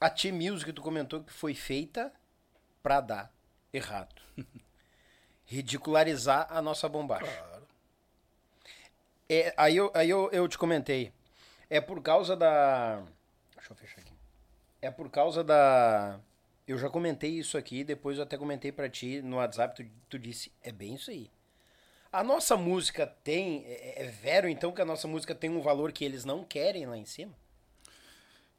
A 0.00 0.08
T-Music 0.10 0.72
tu 0.72 0.82
comentou 0.82 1.22
que 1.22 1.32
foi 1.32 1.54
feita 1.54 2.12
pra 2.82 3.00
dar 3.00 3.32
errado. 3.72 4.20
Ridicularizar 5.46 6.46
a 6.50 6.60
nossa 6.62 6.88
bombacha. 6.88 7.26
Claro. 7.26 7.66
É, 9.28 9.52
aí 9.56 9.76
eu, 9.76 9.90
aí 9.94 10.08
eu, 10.10 10.30
eu 10.32 10.48
te 10.48 10.56
comentei. 10.58 11.12
É 11.70 11.80
por 11.80 12.02
causa 12.02 12.36
da. 12.36 13.02
Deixa 13.56 13.72
eu 13.72 13.76
fechar 13.76 14.00
aqui. 14.00 14.07
É 14.80 14.90
por 14.90 15.10
causa 15.10 15.42
da. 15.42 16.20
Eu 16.66 16.78
já 16.78 16.88
comentei 16.90 17.30
isso 17.30 17.56
aqui, 17.56 17.82
depois 17.82 18.18
eu 18.18 18.24
até 18.24 18.36
comentei 18.36 18.70
pra 18.70 18.88
ti 18.88 19.22
no 19.22 19.36
WhatsApp, 19.36 19.74
tu, 19.74 19.90
tu 20.08 20.18
disse, 20.18 20.52
é 20.62 20.70
bem 20.70 20.94
isso 20.94 21.10
aí. 21.10 21.30
A 22.12 22.22
nossa 22.22 22.56
música 22.56 23.06
tem. 23.06 23.64
É, 23.66 24.04
é 24.04 24.06
vero 24.06 24.48
então 24.48 24.72
que 24.72 24.80
a 24.80 24.84
nossa 24.84 25.08
música 25.08 25.34
tem 25.34 25.50
um 25.50 25.60
valor 25.60 25.92
que 25.92 26.04
eles 26.04 26.24
não 26.24 26.44
querem 26.44 26.86
lá 26.86 26.96
em 26.96 27.04
cima? 27.04 27.34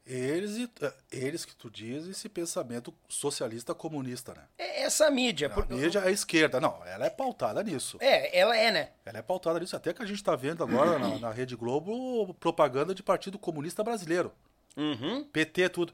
Eles, 0.06 0.68
eh, 0.80 0.92
eles 1.12 1.44
que 1.44 1.54
tu 1.54 1.70
diz, 1.70 2.06
esse 2.06 2.28
pensamento 2.28 2.92
socialista 3.08 3.74
comunista, 3.74 4.34
né? 4.34 4.42
É 4.58 4.82
essa 4.82 5.10
mídia. 5.10 5.52
A 5.54 5.72
mídia 5.72 6.00
é 6.00 6.08
a 6.08 6.10
esquerda. 6.10 6.60
Não, 6.60 6.84
ela 6.84 7.06
é 7.06 7.10
pautada 7.10 7.62
nisso. 7.62 7.96
É, 8.00 8.36
ela 8.36 8.56
é, 8.56 8.70
né? 8.72 8.90
Ela 9.04 9.18
é 9.18 9.22
pautada 9.22 9.60
nisso. 9.60 9.76
Até 9.76 9.92
que 9.92 10.02
a 10.02 10.06
gente 10.06 10.16
está 10.16 10.34
vendo 10.34 10.64
agora 10.64 10.98
na, 10.98 11.18
na 11.18 11.30
Rede 11.30 11.54
Globo 11.54 12.34
propaganda 12.34 12.94
de 12.94 13.02
Partido 13.02 13.38
Comunista 13.38 13.84
Brasileiro. 13.84 14.32
Uhum. 14.76 15.24
PT, 15.24 15.68
tudo. 15.70 15.92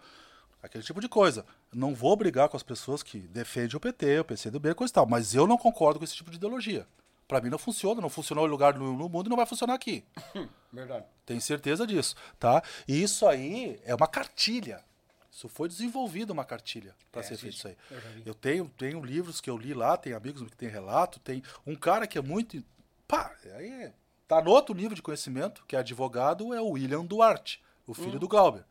Aquele 0.62 0.82
tipo 0.84 1.00
de 1.00 1.08
coisa. 1.08 1.44
Não 1.72 1.94
vou 1.94 2.16
brigar 2.16 2.48
com 2.48 2.56
as 2.56 2.62
pessoas 2.62 3.02
que 3.02 3.18
defendem 3.18 3.76
o 3.76 3.80
PT, 3.80 4.20
o 4.20 4.24
PCdoB, 4.24 4.74
coisa 4.74 4.90
e 4.90 4.94
tal. 4.94 5.06
Mas 5.06 5.34
eu 5.34 5.46
não 5.46 5.56
concordo 5.58 5.98
com 5.98 6.05
esse 6.05 6.14
tipo 6.16 6.30
de 6.30 6.36
ideologia. 6.36 6.86
Pra 7.28 7.40
mim 7.40 7.50
não 7.50 7.58
funciona, 7.58 8.00
não 8.00 8.08
funcionou 8.08 8.46
em 8.46 8.50
lugar 8.50 8.74
no, 8.78 8.96
no 8.96 9.08
mundo 9.08 9.26
e 9.26 9.30
não 9.30 9.36
vai 9.36 9.46
funcionar 9.46 9.74
aqui. 9.74 10.05
Verdade. 10.72 11.05
Tenho 11.24 11.40
certeza 11.40 11.86
disso, 11.86 12.14
tá? 12.38 12.62
E 12.86 13.02
isso 13.02 13.26
aí 13.26 13.80
é 13.84 13.94
uma 13.94 14.06
cartilha. 14.06 14.84
Isso 15.30 15.48
foi 15.48 15.68
desenvolvido 15.68 16.30
uma 16.32 16.44
cartilha 16.44 16.94
para 17.12 17.20
É, 17.20 17.24
ser 17.24 17.36
feito 17.36 17.56
isso 17.56 17.68
aí. 17.68 17.76
eu. 17.90 17.98
Eu 18.26 18.34
tenho, 18.34 18.68
tenho 18.78 19.05
livros 19.05 19.40
que 19.40 19.50
eu 19.50 19.56
li 19.58 19.74
lá, 19.74 19.96
tem 19.96 20.12
amigos 20.12 20.42
que 20.48 20.56
tem 20.56 20.68
relato, 20.68 21.18
tem 21.20 21.42
um 21.66 21.74
cara 21.74 22.06
que 22.06 22.16
é 22.16 22.22
muito. 22.22 22.62
Pá, 23.08 23.34
aí 23.56 23.90
tá 24.26 24.40
no 24.40 24.50
outro 24.50 24.74
nível 24.74 24.94
de 24.94 25.02
conhecimento, 25.02 25.64
que 25.66 25.76
é 25.76 25.80
advogado, 25.80 26.55
é 26.55 26.60
o 26.60 26.70
William 26.70 27.05
Duarte, 27.05 27.60
o 27.86 27.94
filho 27.94 28.18
do 28.18 28.28
Glauber. 28.28 28.65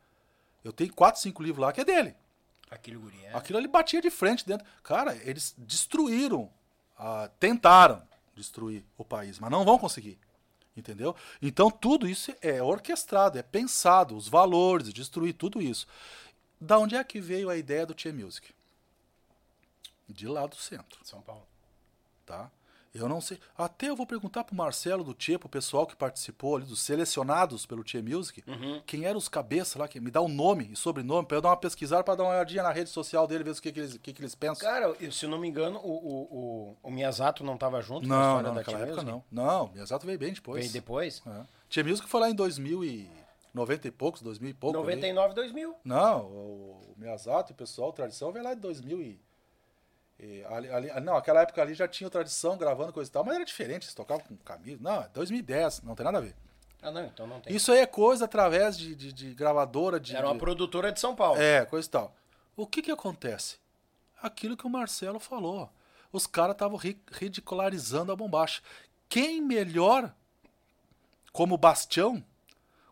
Eu 0.63 0.73
tenho 0.73 0.93
quatro, 0.93 1.21
cinco 1.21 1.43
livros 1.43 1.61
lá 1.61 1.71
que 1.71 1.81
é 1.81 1.85
dele. 1.85 2.15
Aquele 2.69 2.97
guri 2.97 3.23
é. 3.25 3.35
Aquilo 3.35 3.59
ali 3.59 3.67
batia 3.67 4.01
de 4.01 4.09
frente 4.09 4.45
dentro. 4.45 4.65
Cara, 4.83 5.15
eles 5.23 5.53
destruíram, 5.57 6.51
ah, 6.97 7.29
tentaram 7.39 8.01
destruir 8.35 8.83
o 8.97 9.05
país, 9.05 9.39
mas 9.39 9.51
não 9.51 9.63
vão 9.63 9.77
conseguir. 9.77 10.19
Entendeu? 10.75 11.15
Então 11.41 11.71
tudo 11.71 12.07
isso 12.07 12.33
é 12.41 12.61
orquestrado, 12.61 13.37
é 13.37 13.43
pensado, 13.43 14.17
os 14.17 14.27
valores, 14.27 14.91
destruir 14.91 15.33
tudo 15.33 15.61
isso. 15.61 15.87
Da 16.59 16.77
onde 16.77 16.95
é 16.95 17.03
que 17.03 17.21
veio 17.21 17.49
a 17.49 17.55
ideia 17.55 17.85
do 17.85 17.93
Tia 17.93 18.11
Music? 18.11 18.53
De 20.09 20.27
lá 20.27 20.45
do 20.45 20.55
centro, 20.55 20.99
São 21.03 21.21
Paulo. 21.21 21.47
tá? 22.25 22.51
Eu 22.97 23.09
não 23.09 23.19
sei. 23.19 23.37
Até 23.57 23.89
eu 23.89 23.95
vou 23.95 24.07
perguntar 24.07 24.43
pro 24.43 24.55
Marcelo 24.55 25.03
do 25.03 25.13
Tia, 25.13 25.37
pro 25.37 25.49
pessoal 25.49 25.85
que 25.85 25.95
participou 25.95 26.55
ali, 26.55 26.65
dos 26.65 26.79
selecionados 26.79 27.65
pelo 27.65 27.83
Tia 27.83 28.01
Music, 28.01 28.43
quem 28.85 29.05
eram 29.05 29.17
os 29.17 29.27
cabeças 29.27 29.75
lá, 29.75 29.87
que 29.87 29.99
me 29.99 30.09
dá 30.09 30.21
o 30.21 30.27
nome 30.27 30.69
e 30.71 30.75
sobrenome, 30.75 31.27
pra 31.27 31.37
eu 31.37 31.41
dar 31.41 31.49
uma 31.49 31.57
pesquisada, 31.57 32.03
pra 32.03 32.15
dar 32.15 32.23
uma 32.23 32.31
olhadinha 32.31 32.63
na 32.63 32.71
rede 32.71 32.89
social 32.89 33.27
dele, 33.27 33.43
ver 33.43 33.51
o 33.51 33.61
que, 33.61 33.71
que, 33.71 33.79
eles, 33.79 33.95
o 33.95 33.99
que, 33.99 34.13
que 34.13 34.21
eles 34.21 34.33
pensam. 34.35 34.67
Cara, 34.67 34.95
eu- 34.99 35.11
se 35.11 35.25
eu 35.25 35.29
não 35.29 35.37
me 35.37 35.47
engano, 35.47 35.79
o, 35.79 35.91
o, 35.91 36.21
o, 36.31 36.77
o 36.83 36.91
Miyazato 36.91 37.43
não 37.43 37.57
tava 37.57 37.81
junto 37.81 38.07
na 38.07 38.15
Não, 38.15 38.23
história 38.23 38.47
não, 38.47 38.55
da 38.55 38.59
naquela 38.61 38.79
época 38.79 39.01
Music? 39.03 39.11
não. 39.31 39.43
Não, 39.45 39.67
Miyazato 39.73 40.05
veio 40.05 40.17
bem 40.19 40.33
depois. 40.33 40.61
Veio 40.61 40.73
depois? 40.73 41.21
É. 41.27 41.41
Tia 41.69 41.83
Music 41.83 42.07
foi 42.07 42.21
lá 42.21 42.29
em 42.29 42.35
2090 42.35 43.87
e 43.87 43.91
poucos, 43.91 44.21
2000 44.21 44.49
e 44.49 44.53
pouco. 44.53 44.77
ali. 44.77 44.85
99, 44.85 45.33
2000. 45.33 45.75
Não, 45.83 46.21
o, 46.25 46.93
o 46.95 46.95
Miyazato 46.97 47.51
e 47.51 47.53
o 47.53 47.57
pessoal, 47.57 47.91
Tradição, 47.93 48.31
veio 48.31 48.43
lá 48.45 48.53
em 48.53 48.57
2000 48.57 49.01
e... 49.01 49.19
e 50.19 50.43
ali, 50.45 50.69
ali- 50.69 51.01
não, 51.01 51.15
aquela 51.15 51.41
época 51.41 51.61
ali 51.61 51.73
já 51.73 51.87
tinha 51.87 52.09
Tradição 52.09 52.57
gravando 52.57 52.93
coisa 52.93 53.09
e 53.09 53.11
tal, 53.11 53.23
mas 53.23 53.35
era 53.35 53.45
diferente, 53.45 53.83
eles 53.83 53.93
tocavam 53.93 54.23
com 54.25 54.35
camisa. 54.37 54.77
Não, 54.81 55.01
é 55.01 55.09
2010, 55.09 55.81
não 55.83 55.95
tem 55.95 56.05
nada 56.05 56.17
a 56.19 56.21
ver. 56.21 56.35
Ah, 56.81 56.91
não, 56.91 57.05
então 57.05 57.25
não 57.27 57.39
tem. 57.41 57.55
Isso 57.55 57.71
aí 57.71 57.79
é 57.79 57.85
coisa 57.85 58.25
através 58.25 58.77
de, 58.77 58.95
de, 58.95 59.11
de 59.11 59.33
gravadora, 59.33 59.99
de... 59.99 60.15
Era 60.15 60.27
uma 60.27 60.33
de- 60.33 60.39
produtora 60.39 60.91
de 60.91 60.99
São 60.99 61.15
Paulo. 61.15 61.41
É, 61.41 61.65
coisa 61.65 61.87
e 61.87 61.91
tal. 61.91 62.15
O 62.55 62.65
que 62.67 62.81
que 62.81 62.91
acontece? 62.91 63.57
Aquilo 64.21 64.55
que 64.55 64.65
o 64.65 64.69
Marcelo 64.69 65.19
falou. 65.19 65.69
Os 66.11 66.25
caras 66.27 66.53
estavam 66.53 66.77
ri- 66.77 67.01
ridicularizando 67.11 68.11
a 68.11 68.15
bombacha. 68.15 68.61
Quem 69.09 69.41
melhor 69.41 70.13
como 71.33 71.57
bastião, 71.57 72.23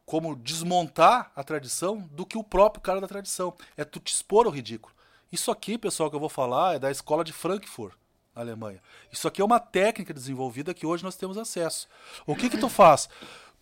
como 0.05 0.35
desmontar 0.35 1.31
a 1.35 1.43
tradição, 1.43 1.99
do 2.11 2.25
que 2.25 2.37
o 2.37 2.43
próprio 2.43 2.81
cara 2.81 2.99
da 2.99 3.07
tradição? 3.07 3.55
É 3.77 3.85
tu 3.85 3.99
te 3.99 4.13
expor 4.13 4.45
ao 4.45 4.51
ridículo. 4.51 4.93
Isso 5.33 5.49
aqui, 5.49 5.79
pessoal, 5.79 6.11
que 6.11 6.15
eu 6.15 6.19
vou 6.19 6.29
falar 6.29 6.75
é 6.75 6.79
da 6.79 6.91
escola 6.91 7.23
de 7.23 7.33
Frankfurt, 7.33 7.95
na 8.35 8.43
Alemanha. 8.43 8.79
Isso 9.11 9.27
aqui 9.27 9.41
é 9.41 9.43
uma 9.43 9.59
técnica 9.59 10.13
desenvolvida 10.13 10.75
que 10.75 10.85
hoje 10.85 11.03
nós 11.03 11.15
temos 11.15 11.39
acesso. 11.39 11.87
O 12.27 12.35
que 12.35 12.51
que 12.51 12.57
tu 12.59 12.69
faz? 12.69 13.09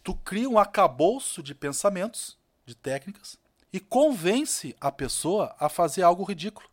Tu 0.04 0.14
cria 0.16 0.50
um 0.50 0.60
acabouço 0.60 1.42
de 1.42 1.56
pensamentos, 1.56 2.38
de 2.66 2.76
técnicas, 2.76 3.40
e 3.72 3.80
convence 3.80 4.76
a 4.82 4.92
pessoa 4.92 5.56
a 5.58 5.70
fazer 5.70 6.04
algo 6.04 6.26
ridículo. 6.26 6.70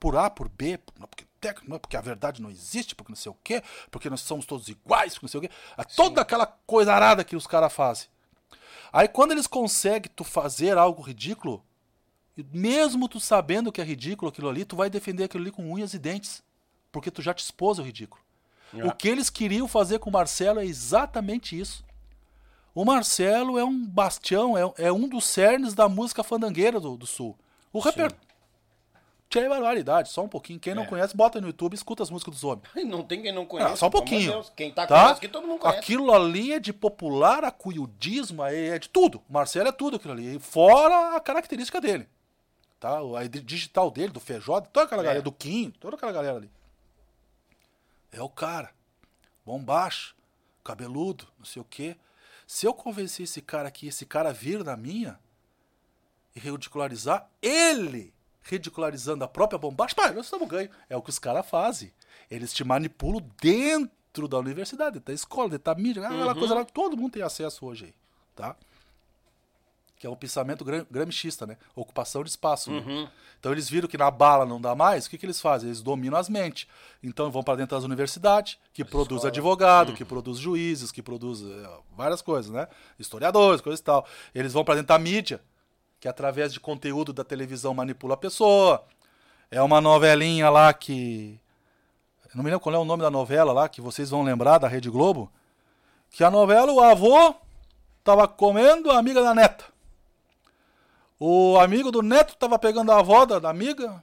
Por 0.00 0.16
A, 0.16 0.28
por 0.28 0.48
B, 0.48 0.76
porque 0.76 1.24
técnico, 1.40 1.70
não, 1.70 1.78
porque 1.78 1.96
a 1.96 2.00
verdade 2.00 2.42
não 2.42 2.50
existe, 2.50 2.96
porque 2.96 3.12
não 3.12 3.16
sei 3.16 3.30
o 3.30 3.38
quê, 3.44 3.62
porque 3.92 4.10
nós 4.10 4.22
somos 4.22 4.44
todos 4.44 4.66
iguais, 4.66 5.12
porque 5.12 5.26
não 5.26 5.30
sei 5.30 5.38
o 5.38 5.42
quê. 5.42 5.50
É 5.78 5.84
Toda 5.84 6.20
aquela 6.20 6.46
coisa 6.66 6.92
arada 6.92 7.22
que 7.22 7.36
os 7.36 7.46
caras 7.46 7.72
fazem. 7.72 8.08
Aí 8.92 9.06
quando 9.06 9.30
eles 9.30 9.46
conseguem 9.46 10.10
tu 10.16 10.24
fazer 10.24 10.76
algo 10.76 11.00
ridículo, 11.00 11.64
e 12.36 12.44
mesmo 12.52 13.08
tu 13.08 13.20
sabendo 13.20 13.70
que 13.70 13.80
é 13.80 13.84
ridículo 13.84 14.28
aquilo 14.30 14.48
ali, 14.48 14.64
tu 14.64 14.76
vai 14.76 14.90
defender 14.90 15.24
aquilo 15.24 15.42
ali 15.42 15.50
com 15.52 15.70
unhas 15.72 15.94
e 15.94 15.98
dentes. 15.98 16.42
Porque 16.90 17.10
tu 17.10 17.20
já 17.22 17.34
te 17.34 17.42
expôs 17.42 17.78
ao 17.78 17.84
ridículo. 17.84 18.22
O 18.72 18.90
que 18.92 19.08
eles 19.08 19.30
queriam 19.30 19.68
fazer 19.68 19.98
com 20.00 20.10
o 20.10 20.12
Marcelo 20.12 20.58
é 20.60 20.64
exatamente 20.66 21.58
isso. 21.58 21.84
O 22.74 22.84
Marcelo 22.84 23.56
é 23.56 23.64
um 23.64 23.86
bastião, 23.86 24.58
é, 24.58 24.86
é 24.86 24.92
um 24.92 25.08
dos 25.08 25.24
cernes 25.24 25.74
da 25.74 25.88
música 25.88 26.24
fandangueira 26.24 26.80
do, 26.80 26.96
do 26.96 27.06
Sul. 27.06 27.38
O 27.72 27.78
repertório. 27.78 28.16
Tinha 29.28 29.48
barbaridade, 29.48 30.10
só 30.10 30.22
um 30.22 30.28
pouquinho. 30.28 30.60
Quem 30.60 30.74
não 30.74 30.84
É. 30.84 30.86
conhece, 30.86 31.16
bota 31.16 31.40
no 31.40 31.48
YouTube 31.48 31.72
e 31.72 31.76
escuta 31.76 32.02
as 32.02 32.10
músicas 32.10 32.34
dos 32.34 32.44
homens. 32.44 32.68
Não 32.84 33.02
tem 33.02 33.22
quem 33.22 33.32
não 33.32 33.46
conhece. 33.46 33.72
Ah, 33.72 33.76
só 33.76 33.86
um 33.86 33.90
pouquinho. 33.90 34.30
Deus. 34.30 34.52
Quem 34.54 34.72
tá, 34.72 34.86
tá? 34.86 35.02
conhece 35.04 35.20
que 35.20 35.28
todo 35.28 35.46
mundo 35.46 35.60
conhece. 35.60 35.78
Aquilo 35.78 36.12
ali 36.12 36.52
é 36.52 36.60
de 36.60 36.72
popular 36.72 37.42
acuiudismo, 37.44 38.44
é 38.44 38.66
é 38.68 38.78
de 38.78 38.88
tudo. 38.88 39.20
O 39.28 39.32
Marcelo 39.32 39.68
é 39.68 39.72
tudo 39.72 39.96
aquilo 39.96 40.12
ali. 40.12 40.38
Fora 40.38 41.16
a 41.16 41.20
característica 41.20 41.80
dele. 41.80 42.08
Tá? 42.84 42.98
A 42.98 43.26
digital 43.26 43.90
dele, 43.90 44.12
do 44.12 44.20
Feijó, 44.20 44.60
toda 44.60 44.84
aquela 44.84 45.00
É. 45.00 45.04
galera, 45.06 45.22
do 45.22 45.32
Kim, 45.32 45.70
toda 45.70 45.96
aquela 45.96 46.12
galera 46.12 46.36
ali. 46.36 46.50
É 48.12 48.20
o 48.20 48.28
cara. 48.28 48.74
Bombacho, 49.42 50.14
cabeludo, 50.62 51.26
não 51.38 51.46
sei 51.46 51.62
o 51.62 51.64
quê. 51.64 51.96
Se 52.46 52.66
eu 52.66 52.74
convencer 52.74 53.24
esse 53.24 53.40
cara 53.40 53.68
aqui, 53.68 53.86
esse 53.86 54.04
cara 54.04 54.34
vir 54.34 54.62
na 54.62 54.76
minha 54.76 55.18
e 56.36 56.40
ridicularizar, 56.40 57.26
ele 57.40 58.12
ridicularizando 58.42 59.24
a 59.24 59.28
própria 59.28 59.58
bombacha, 59.58 59.94
pá, 59.94 60.12
nós 60.12 60.26
estamos 60.26 60.46
ganho. 60.46 60.68
É 60.86 60.94
o 60.94 61.00
que 61.00 61.08
os 61.08 61.18
caras 61.18 61.48
fazem. 61.48 61.90
Eles 62.30 62.52
te 62.52 62.64
manipulam 62.64 63.26
dentro 63.40 64.28
da 64.28 64.38
universidade, 64.38 65.00
da 65.00 65.12
escola, 65.14 65.58
da 65.58 65.74
mídia, 65.74 66.06
aquela 66.06 66.34
coisa 66.34 66.54
lá 66.54 66.62
que 66.66 66.72
todo 66.74 66.98
mundo 66.98 67.12
tem 67.12 67.22
acesso 67.22 67.64
hoje 67.64 67.86
aí, 67.86 67.94
tá? 68.36 68.54
Que 70.04 70.06
é 70.06 70.10
o 70.10 70.14
pensamento 70.16 70.66
gram- 70.66 70.84
gramscista, 70.90 71.46
né? 71.46 71.56
Ocupação 71.74 72.22
de 72.22 72.28
espaço. 72.28 72.70
né? 72.70 73.08
Então 73.40 73.50
eles 73.52 73.70
viram 73.70 73.88
que 73.88 73.96
na 73.96 74.10
bala 74.10 74.44
não 74.44 74.60
dá 74.60 74.74
mais, 74.74 75.06
o 75.06 75.10
que, 75.10 75.16
que 75.16 75.24
eles 75.24 75.40
fazem? 75.40 75.70
Eles 75.70 75.80
dominam 75.80 76.18
as 76.18 76.28
mentes. 76.28 76.66
Então 77.02 77.30
vão 77.30 77.42
para 77.42 77.56
dentro 77.56 77.74
das 77.74 77.84
universidades, 77.84 78.58
que 78.74 78.84
produz 78.84 79.22
advogado, 79.28 79.94
que 79.94 80.04
produz 80.04 80.36
juízes, 80.38 80.92
que 80.92 81.02
produz 81.02 81.40
eh, 81.42 81.70
várias 81.96 82.20
coisas, 82.20 82.50
né? 82.52 82.68
Historiadores, 82.98 83.62
coisas 83.62 83.80
e 83.80 83.82
tal. 83.82 84.06
Eles 84.34 84.52
vão 84.52 84.62
para 84.62 84.74
dentro 84.74 84.88
da 84.88 84.98
mídia, 84.98 85.40
que 85.98 86.06
através 86.06 86.52
de 86.52 86.60
conteúdo 86.60 87.10
da 87.10 87.24
televisão 87.24 87.72
manipula 87.72 88.12
a 88.12 88.18
pessoa. 88.18 88.84
É 89.50 89.62
uma 89.62 89.80
novelinha 89.80 90.50
lá 90.50 90.70
que. 90.74 91.40
Não 92.34 92.44
me 92.44 92.50
lembro 92.50 92.60
qual 92.60 92.74
é 92.74 92.78
o 92.78 92.84
nome 92.84 93.02
da 93.02 93.10
novela 93.10 93.54
lá, 93.54 93.70
que 93.70 93.80
vocês 93.80 94.10
vão 94.10 94.22
lembrar 94.22 94.58
da 94.58 94.68
Rede 94.68 94.90
Globo. 94.90 95.32
Que 96.10 96.22
a 96.22 96.30
novela, 96.30 96.70
o 96.70 96.80
avô 96.80 97.34
tava 98.04 98.28
comendo 98.28 98.90
a 98.90 98.98
amiga 98.98 99.22
da 99.22 99.34
neta. 99.34 99.72
O 101.18 101.58
amigo 101.58 101.90
do 101.90 102.02
neto 102.02 102.36
tava 102.36 102.58
pegando 102.58 102.90
a 102.92 102.98
avó 102.98 103.24
da, 103.24 103.38
da 103.38 103.50
amiga. 103.50 104.02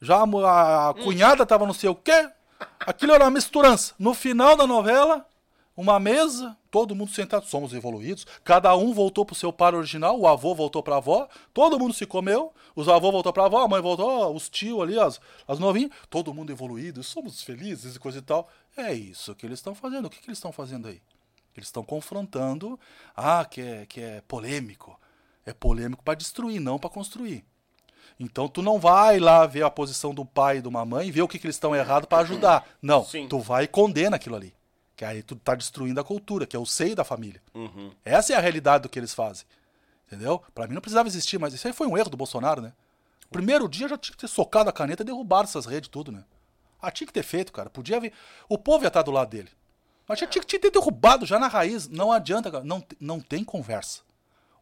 Já 0.00 0.16
a, 0.18 0.24
a- 0.24 0.88
a 0.90 0.94
cunhada 0.94 1.46
tava 1.46 1.66
não 1.66 1.74
sei 1.74 1.88
o 1.88 1.94
quê. 1.94 2.28
Aquilo 2.80 3.12
era 3.12 3.24
uma 3.24 3.30
misturança. 3.30 3.94
No 3.98 4.12
final 4.14 4.56
da 4.56 4.66
novela, 4.66 5.26
uma 5.76 5.98
mesa, 6.00 6.56
todo 6.70 6.94
mundo 6.94 7.10
sentado, 7.12 7.46
somos 7.46 7.72
evoluídos. 7.72 8.26
Cada 8.44 8.74
um 8.76 8.92
voltou 8.92 9.24
pro 9.24 9.34
seu 9.34 9.52
par 9.52 9.74
original, 9.74 10.18
o 10.18 10.26
avô 10.28 10.54
voltou 10.54 10.82
pra 10.82 10.96
avó, 10.96 11.28
todo 11.54 11.78
mundo 11.78 11.94
se 11.94 12.04
comeu, 12.06 12.52
os 12.74 12.88
avós 12.88 13.12
voltou 13.12 13.32
pra 13.32 13.46
avó, 13.46 13.62
a 13.62 13.68
mãe 13.68 13.80
voltou, 13.80 14.34
os 14.34 14.48
tios 14.48 14.80
ali, 14.80 14.98
as, 14.98 15.20
as 15.46 15.58
novinhas, 15.58 15.90
todo 16.10 16.34
mundo 16.34 16.50
evoluído, 16.52 17.02
somos 17.02 17.42
felizes 17.42 17.96
e 17.96 17.98
coisa 17.98 18.18
e 18.18 18.22
tal. 18.22 18.48
É 18.76 18.92
isso 18.92 19.34
que 19.34 19.46
eles 19.46 19.58
estão 19.60 19.74
fazendo. 19.74 20.06
O 20.06 20.10
que, 20.10 20.18
que 20.20 20.26
eles 20.28 20.38
estão 20.38 20.52
fazendo 20.52 20.88
aí? 20.88 21.00
Eles 21.56 21.68
estão 21.68 21.84
confrontando, 21.84 22.78
ah, 23.16 23.44
que 23.44 23.60
é, 23.60 23.86
que 23.86 24.00
é 24.00 24.20
polêmico. 24.26 24.98
É 25.44 25.52
polêmico 25.52 26.02
para 26.02 26.14
destruir, 26.14 26.60
não 26.60 26.78
para 26.78 26.90
construir. 26.90 27.44
Então 28.18 28.48
tu 28.48 28.62
não 28.62 28.78
vai 28.78 29.18
lá 29.18 29.46
ver 29.46 29.64
a 29.64 29.70
posição 29.70 30.14
do 30.14 30.24
pai 30.24 30.58
e 30.58 30.62
de 30.62 30.68
uma 30.68 30.84
mãe, 30.84 31.10
ver 31.10 31.22
o 31.22 31.28
que, 31.28 31.38
que 31.38 31.46
eles 31.46 31.56
estão 31.56 31.74
errado 31.74 32.06
para 32.06 32.22
ajudar. 32.22 32.68
Não, 32.80 33.04
Sim. 33.04 33.26
tu 33.26 33.38
vai 33.38 33.64
e 33.64 33.68
condena 33.68 34.16
aquilo 34.16 34.36
ali. 34.36 34.54
Que 34.94 35.04
aí 35.04 35.22
tu 35.22 35.34
tá 35.34 35.54
destruindo 35.54 36.00
a 36.00 36.04
cultura, 36.04 36.46
que 36.46 36.54
é 36.54 36.58
o 36.58 36.66
seio 36.66 36.94
da 36.94 37.04
família. 37.04 37.42
Uhum. 37.54 37.90
Essa 38.04 38.34
é 38.34 38.36
a 38.36 38.40
realidade 38.40 38.82
do 38.82 38.88
que 38.88 38.98
eles 38.98 39.14
fazem. 39.14 39.44
Entendeu? 40.06 40.42
Para 40.54 40.66
mim 40.66 40.74
não 40.74 40.80
precisava 40.80 41.08
existir, 41.08 41.38
mas 41.38 41.54
isso 41.54 41.66
aí 41.66 41.72
foi 41.72 41.86
um 41.86 41.96
erro 41.96 42.10
do 42.10 42.16
Bolsonaro, 42.16 42.60
né? 42.60 42.72
Primeiro 43.30 43.68
dia 43.68 43.88
já 43.88 43.96
tinha 43.96 44.14
que 44.14 44.20
ter 44.20 44.28
socado 44.28 44.68
a 44.68 44.72
caneta 44.72 45.02
e 45.02 45.06
derrubado 45.06 45.44
essas 45.44 45.64
redes 45.64 45.88
tudo, 45.88 46.12
né? 46.12 46.22
Ah, 46.80 46.90
tinha 46.90 47.06
que 47.06 47.12
ter 47.12 47.22
feito, 47.22 47.52
cara. 47.52 47.70
Podia 47.70 47.96
haver. 47.96 48.12
O 48.48 48.58
povo 48.58 48.84
ia 48.84 48.88
estar 48.88 49.02
do 49.02 49.10
lado 49.10 49.30
dele. 49.30 49.48
Mas 50.06 50.18
tinha, 50.18 50.28
tinha 50.28 50.42
que 50.42 50.58
ter 50.58 50.70
derrubado 50.70 51.24
já 51.24 51.38
na 51.38 51.48
raiz. 51.48 51.88
Não 51.88 52.12
adianta, 52.12 52.50
cara. 52.50 52.64
Não, 52.64 52.84
não 53.00 53.20
tem 53.20 53.42
conversa. 53.42 54.02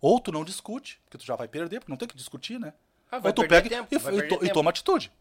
Ou 0.00 0.18
tu 0.20 0.32
não 0.32 0.44
discute, 0.44 1.00
porque 1.04 1.18
tu 1.18 1.24
já 1.26 1.36
vai 1.36 1.46
perder, 1.48 1.80
porque 1.80 1.92
não 1.92 1.96
tem 1.98 2.08
que 2.08 2.16
discutir, 2.16 2.58
né? 2.58 2.72
Ah, 3.10 3.18
vai 3.18 3.30
Ou 3.30 3.34
tu 3.34 3.46
pega 3.48 3.68
tempo, 3.68 3.88
e, 3.92 3.96
e 4.18 4.28
to- 4.28 4.44
e 4.46 4.50
toma 4.50 4.70
atitude. 4.70 5.12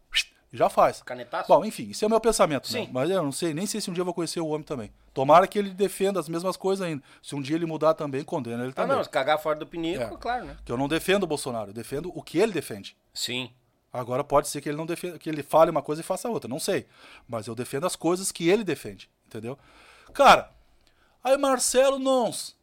E 0.51 0.57
já 0.57 0.67
faz. 0.67 1.03
Canetaço? 1.03 1.47
Bom, 1.47 1.63
enfim, 1.63 1.91
esse 1.91 2.03
é 2.03 2.07
o 2.07 2.09
meu 2.09 2.19
pensamento, 2.19 2.71
né? 2.73 2.81
Sim. 2.85 2.89
Mas 2.91 3.09
eu 3.09 3.21
não 3.21 3.31
sei, 3.31 3.53
nem 3.53 3.67
sei 3.67 3.79
se 3.79 3.89
um 3.89 3.93
dia 3.93 4.01
eu 4.01 4.05
vou 4.05 4.13
conhecer 4.15 4.39
o 4.39 4.47
homem 4.47 4.63
também. 4.63 4.91
Tomara 5.13 5.45
que 5.47 5.59
ele 5.59 5.69
defenda 5.69 6.19
as 6.19 6.27
mesmas 6.27 6.57
coisas 6.57 6.85
ainda. 6.85 7.03
Se 7.21 7.35
um 7.35 7.41
dia 7.41 7.55
ele 7.55 7.67
mudar 7.67 7.93
também, 7.93 8.23
condena 8.23 8.63
ele 8.63 8.71
Ah, 8.71 8.75
também. 8.75 8.95
não, 8.97 9.03
se 9.03 9.09
cagar 9.11 9.39
fora 9.39 9.59
do 9.59 9.67
pinico, 9.67 10.01
É. 10.01 10.17
claro, 10.17 10.45
né? 10.45 10.57
Que 10.65 10.71
eu 10.71 10.77
não 10.77 10.87
defendo 10.87 11.23
o 11.23 11.27
Bolsonaro, 11.27 11.69
eu 11.69 11.73
defendo 11.73 12.11
o 12.15 12.23
que 12.23 12.39
ele 12.39 12.51
defende. 12.51 12.97
Sim. 13.13 13.51
Agora 13.93 14.23
pode 14.23 14.47
ser 14.47 14.61
que 14.61 14.69
ele 14.69 14.77
não 14.77 14.85
defenda, 14.87 15.19
que 15.19 15.29
ele 15.29 15.43
fale 15.43 15.69
uma 15.69 15.81
coisa 15.83 16.01
e 16.01 16.03
faça 16.03 16.29
outra, 16.29 16.47
não 16.47 16.59
sei. 16.59 16.87
Mas 17.27 17.45
eu 17.47 17.53
defendo 17.55 17.85
as 17.85 17.95
coisas 17.95 18.31
que 18.31 18.47
ele 18.49 18.63
defende, 18.63 19.09
entendeu? 19.27 19.57
Cara, 20.13 20.51
aí 21.23 21.37
Marcelo 21.37 21.99
Nons. 21.99 22.55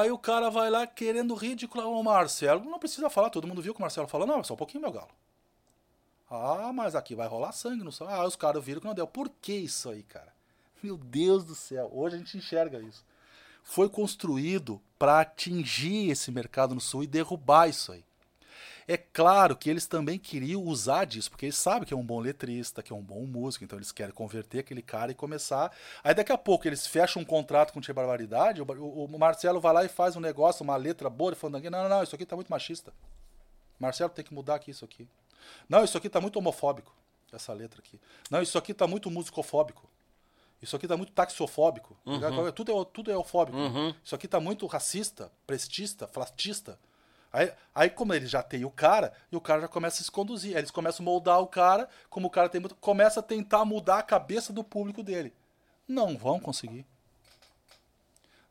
Aí 0.00 0.10
o 0.10 0.18
cara 0.18 0.50
vai 0.50 0.70
lá 0.70 0.86
querendo 0.86 1.34
ridículo 1.34 1.88
o 1.88 2.02
Marcelo. 2.02 2.64
Não 2.64 2.80
precisa 2.80 3.08
falar, 3.08 3.30
todo 3.30 3.46
mundo 3.46 3.62
viu 3.62 3.72
que 3.72 3.78
o 3.78 3.82
Marcelo 3.82 4.08
falou. 4.08 4.26
Não, 4.26 4.42
só 4.42 4.54
um 4.54 4.56
pouquinho, 4.56 4.82
meu 4.82 4.90
galo. 4.90 5.10
Ah, 6.28 6.72
mas 6.72 6.96
aqui 6.96 7.14
vai 7.14 7.28
rolar 7.28 7.52
sangue 7.52 7.84
no 7.84 7.92
céu. 7.92 8.08
Ah, 8.08 8.26
os 8.26 8.34
caras 8.34 8.64
viram 8.64 8.80
que 8.80 8.86
não 8.86 8.94
deu. 8.94 9.06
Por 9.06 9.28
que 9.28 9.52
isso 9.52 9.88
aí, 9.88 10.02
cara? 10.02 10.34
Meu 10.82 10.96
Deus 10.96 11.44
do 11.44 11.54
céu. 11.54 11.88
Hoje 11.94 12.16
a 12.16 12.18
gente 12.18 12.36
enxerga 12.36 12.80
isso. 12.80 13.04
Foi 13.62 13.88
construído 13.88 14.80
para 14.98 15.20
atingir 15.20 16.10
esse 16.10 16.32
mercado 16.32 16.74
no 16.74 16.80
sul 16.80 17.04
e 17.04 17.06
derrubar 17.06 17.68
isso 17.68 17.92
aí. 17.92 18.04
É 18.86 18.96
claro 18.96 19.56
que 19.56 19.70
eles 19.70 19.86
também 19.86 20.18
queriam 20.18 20.62
usar 20.62 21.04
disso, 21.04 21.30
porque 21.30 21.46
eles 21.46 21.56
sabem 21.56 21.86
que 21.86 21.94
é 21.94 21.96
um 21.96 22.04
bom 22.04 22.20
letrista, 22.20 22.82
que 22.82 22.92
é 22.92 22.96
um 22.96 23.02
bom 23.02 23.24
músico, 23.26 23.64
então 23.64 23.78
eles 23.78 23.92
querem 23.92 24.12
converter 24.12 24.60
aquele 24.60 24.82
cara 24.82 25.12
e 25.12 25.14
começar. 25.14 25.72
Aí 26.02 26.14
daqui 26.14 26.32
a 26.32 26.38
pouco 26.38 26.68
eles 26.68 26.86
fecham 26.86 27.22
um 27.22 27.24
contrato 27.24 27.72
com 27.72 27.78
o 27.78 27.82
Tia 27.82 27.94
Barbaridade, 27.94 28.60
o, 28.60 28.64
o, 28.64 29.18
Marcelo 29.18 29.60
vai 29.60 29.72
lá 29.72 29.84
e 29.84 29.88
faz 29.88 30.16
um 30.16 30.20
negócio, 30.20 30.62
uma 30.62 30.76
letra 30.76 31.08
boa, 31.08 31.30
ele 31.30 31.36
falando, 31.36 31.62
não, 31.62 31.82
não, 31.82 31.88
não, 31.88 32.02
isso 32.02 32.14
aqui 32.14 32.26
tá 32.26 32.36
muito 32.36 32.48
machista. 32.48 32.92
Marcelo 33.78 34.10
tem 34.10 34.24
que 34.24 34.34
mudar 34.34 34.56
aqui 34.56 34.70
isso 34.70 34.84
aqui. 34.84 35.08
Não, 35.68 35.82
isso 35.84 35.96
aqui 35.96 36.08
tá 36.08 36.20
muito 36.20 36.38
homofóbico, 36.38 36.94
essa 37.32 37.52
letra 37.52 37.80
aqui. 37.80 38.00
Não, 38.30 38.42
isso 38.42 38.56
aqui 38.58 38.72
tá 38.72 38.86
muito 38.86 39.10
musicofóbico. 39.10 39.88
Isso 40.62 40.76
aqui 40.76 40.88
tá 40.88 40.96
muito 40.96 41.12
taxofóbico. 41.12 41.94
Uhum. 42.06 42.52
Tudo, 42.52 42.80
é, 42.80 42.84
tudo 42.86 43.10
é 43.10 43.14
eufóbico. 43.14 43.58
Uhum. 43.58 43.94
Isso 44.02 44.14
aqui 44.14 44.26
tá 44.26 44.40
muito 44.40 44.66
racista, 44.66 45.30
prestista, 45.46 46.06
flatista. 46.06 46.78
Aí, 47.34 47.52
aí, 47.74 47.90
como 47.90 48.14
ele 48.14 48.26
já 48.26 48.44
tem 48.44 48.64
o 48.64 48.70
cara, 48.70 49.12
e 49.32 49.34
o 49.34 49.40
cara 49.40 49.62
já 49.62 49.66
começa 49.66 50.00
a 50.00 50.04
se 50.04 50.10
conduzir. 50.10 50.52
Aí 50.52 50.60
eles 50.60 50.70
começam 50.70 51.02
a 51.02 51.04
moldar 51.04 51.40
o 51.40 51.48
cara, 51.48 51.88
como 52.08 52.28
o 52.28 52.30
cara 52.30 52.48
tem 52.48 52.60
muito. 52.60 52.76
Começa 52.76 53.18
a 53.18 53.22
tentar 53.24 53.64
mudar 53.64 53.98
a 53.98 54.02
cabeça 54.04 54.52
do 54.52 54.62
público 54.62 55.02
dele. 55.02 55.34
Não 55.88 56.16
vão 56.16 56.38
conseguir. 56.38 56.86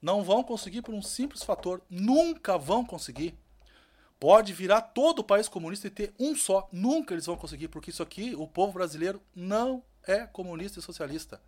Não 0.01 0.21
vão 0.21 0.43
conseguir 0.43 0.81
por 0.81 0.93
um 0.93 1.01
simples 1.01 1.43
fator. 1.43 1.81
Nunca 1.89 2.57
vão 2.57 2.83
conseguir. 2.83 3.33
Pode 4.19 4.51
virar 4.51 4.81
todo 4.81 5.19
o 5.19 5.23
país 5.23 5.47
comunista 5.47 5.87
e 5.87 5.89
ter 5.89 6.13
um 6.19 6.35
só. 6.35 6.67
Nunca 6.69 7.13
eles 7.13 7.25
vão 7.25 7.37
conseguir, 7.37 7.69
porque 7.69 7.89
isso 7.89 8.03
aqui, 8.03 8.35
o 8.35 8.45
povo 8.45 8.73
brasileiro 8.73 9.21
não 9.33 9.81
é 10.05 10.27
comunista 10.27 10.79
e 10.79 10.83
socialista. 10.83 11.41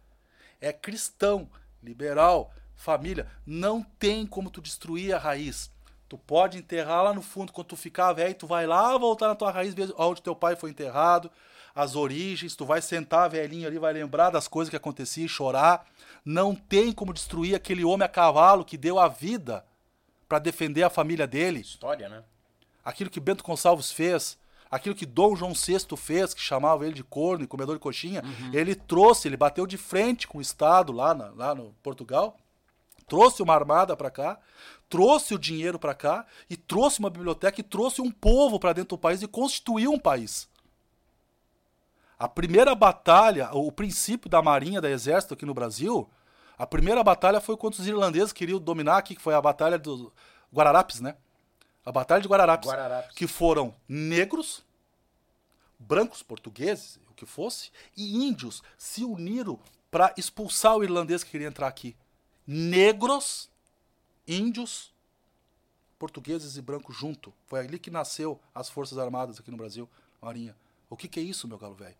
É 0.62 0.72
cristão, 0.72 1.50
liberal, 1.84 2.54
família. 2.76 3.30
Não 3.46 3.84
tem 3.84 4.26
como 4.26 4.50
tu 4.50 4.62
destruir 4.62 5.14
a 5.14 5.20
raiz. 5.20 5.75
Tu 6.08 6.18
pode 6.18 6.60
enterrar 6.60 7.04
lá 7.04 7.14
no 7.14 7.22
fundo, 7.22 7.52
quando 7.52 7.68
tu 7.68 7.76
ficar 7.76 8.14
velho, 8.14 8.36
tu 8.36 8.46
vai 8.46 8.68
lá 8.68 8.98
voltar 8.98 9.28
na 9.28 9.36
tua 9.36 9.52
raiz, 9.52 9.74
onde 9.98 10.22
teu 10.22 10.36
pai 10.36 10.56
foi 10.56 10.70
enterrado, 10.70 11.32
as 11.74 11.96
origens, 11.96 12.56
tu 12.56 12.66
vai 12.66 12.82
sentar 12.82 13.30
velhinho 13.30 13.68
ali, 13.68 13.80
vai 13.80 13.92
lembrar 13.92 14.30
das 14.30 14.48
coisas 14.48 14.70
que 14.70 14.76
aconteciam 14.76 15.26
e 15.26 15.30
chorar. 15.30 15.86
Não 16.24 16.56
tem 16.56 16.92
como 16.92 17.14
destruir 17.14 17.56
aquele 17.56 17.84
homem 17.84 18.06
a 18.06 18.10
cavalo 18.10 18.64
que 18.64 18.78
deu 18.78 19.00
a 19.00 19.08
vida 19.08 19.66
para 20.30 20.40
defender 20.40 20.84
a 20.84 20.90
família 20.90 21.28
dele. 21.28 21.60
História, 21.60 22.08
né? 22.08 22.24
Aquilo 22.84 23.10
que 23.10 23.20
Bento 23.20 23.44
Gonçalves 23.44 23.92
fez, 23.92 24.38
aquilo 24.70 24.96
que 24.96 25.06
Dom 25.06 25.36
João 25.36 25.54
VI 25.54 25.98
fez, 25.98 26.34
que 26.34 26.42
chamava 26.42 26.86
ele 26.86 26.94
de 26.94 27.04
corno 27.04 27.44
e 27.44 27.48
comedor 27.48 27.76
de 27.76 27.82
coxinha, 27.82 28.24
uhum. 28.24 28.52
ele 28.54 28.76
trouxe, 28.76 29.28
ele 29.28 29.38
bateu 29.38 29.66
de 29.66 29.78
frente 29.78 30.28
com 30.28 30.38
o 30.38 30.42
Estado 30.42 30.94
lá, 30.94 31.14
na, 31.14 31.30
lá 31.30 31.56
no 31.56 31.74
Portugal, 31.84 32.38
trouxe 33.08 33.42
uma 33.42 33.54
armada 33.54 33.96
para 33.96 34.12
cá, 34.12 34.40
trouxe 34.96 35.34
o 35.34 35.38
dinheiro 35.38 35.78
para 35.78 35.94
cá 35.94 36.26
e 36.50 36.56
trouxe 36.56 37.00
uma 37.00 37.10
biblioteca 37.10 37.60
e 37.60 37.64
trouxe 37.64 38.02
um 38.02 38.10
povo 38.10 38.58
para 38.58 38.72
dentro 38.72 38.96
do 38.96 38.98
país 38.98 39.22
e 39.22 39.28
constituiu 39.28 39.92
um 39.92 40.00
país. 40.00 40.48
A 42.18 42.30
primeira 42.30 42.74
batalha, 42.74 43.50
o 43.52 43.70
princípio 43.74 44.30
da 44.30 44.42
marinha, 44.42 44.80
da 44.80 44.90
exército 44.90 45.34
aqui 45.34 45.46
no 45.46 45.54
Brasil, 45.54 46.10
a 46.58 46.66
primeira 46.66 47.04
batalha 47.04 47.42
foi 47.42 47.58
quando 47.58 47.74
os 47.74 47.86
irlandeses 47.86 48.32
queriam 48.32 48.58
dominar 48.58 48.98
aqui, 48.98 49.18
que 49.18 49.22
foi 49.22 49.34
a 49.34 49.42
batalha 49.42 49.78
dos 49.78 50.10
Guararapes, 50.54 51.02
né? 51.02 51.18
A 51.86 51.92
batalha 51.92 52.22
de 52.22 52.30
Guararapes, 52.30 52.70
Guararapes. 52.70 53.16
que 53.18 53.28
foram 53.28 53.76
negros, 53.90 54.64
brancos, 55.78 56.24
portugueses, 56.24 57.02
o 57.12 57.14
que 57.14 57.26
fosse, 57.26 57.70
e 57.98 58.16
índios 58.26 58.64
se 58.78 59.04
uniram 59.04 59.60
para 59.92 60.14
expulsar 60.16 60.78
o 60.78 60.86
irlandês 60.86 61.22
que 61.22 61.32
queria 61.32 61.50
entrar 61.50 61.68
aqui. 61.68 61.98
Negros 62.48 63.50
índios, 64.28 64.94
portugueses 65.98 66.58
e 66.58 66.62
brancos 66.62 66.96
junto. 66.96 67.34
Foi 67.46 67.60
ali 67.60 67.80
que 67.80 67.90
nasceu 67.90 68.40
as 68.54 68.70
Forças 68.70 68.98
Armadas 68.98 69.40
aqui 69.40 69.52
no 69.52 69.58
Brasil, 69.58 69.90
Marinha. 70.22 70.56
O 70.90 70.96
que, 70.96 71.08
que 71.08 71.20
é 71.20 71.24
isso, 71.24 71.48
meu 71.48 71.58
galo 71.58 71.76
velho? 71.76 71.96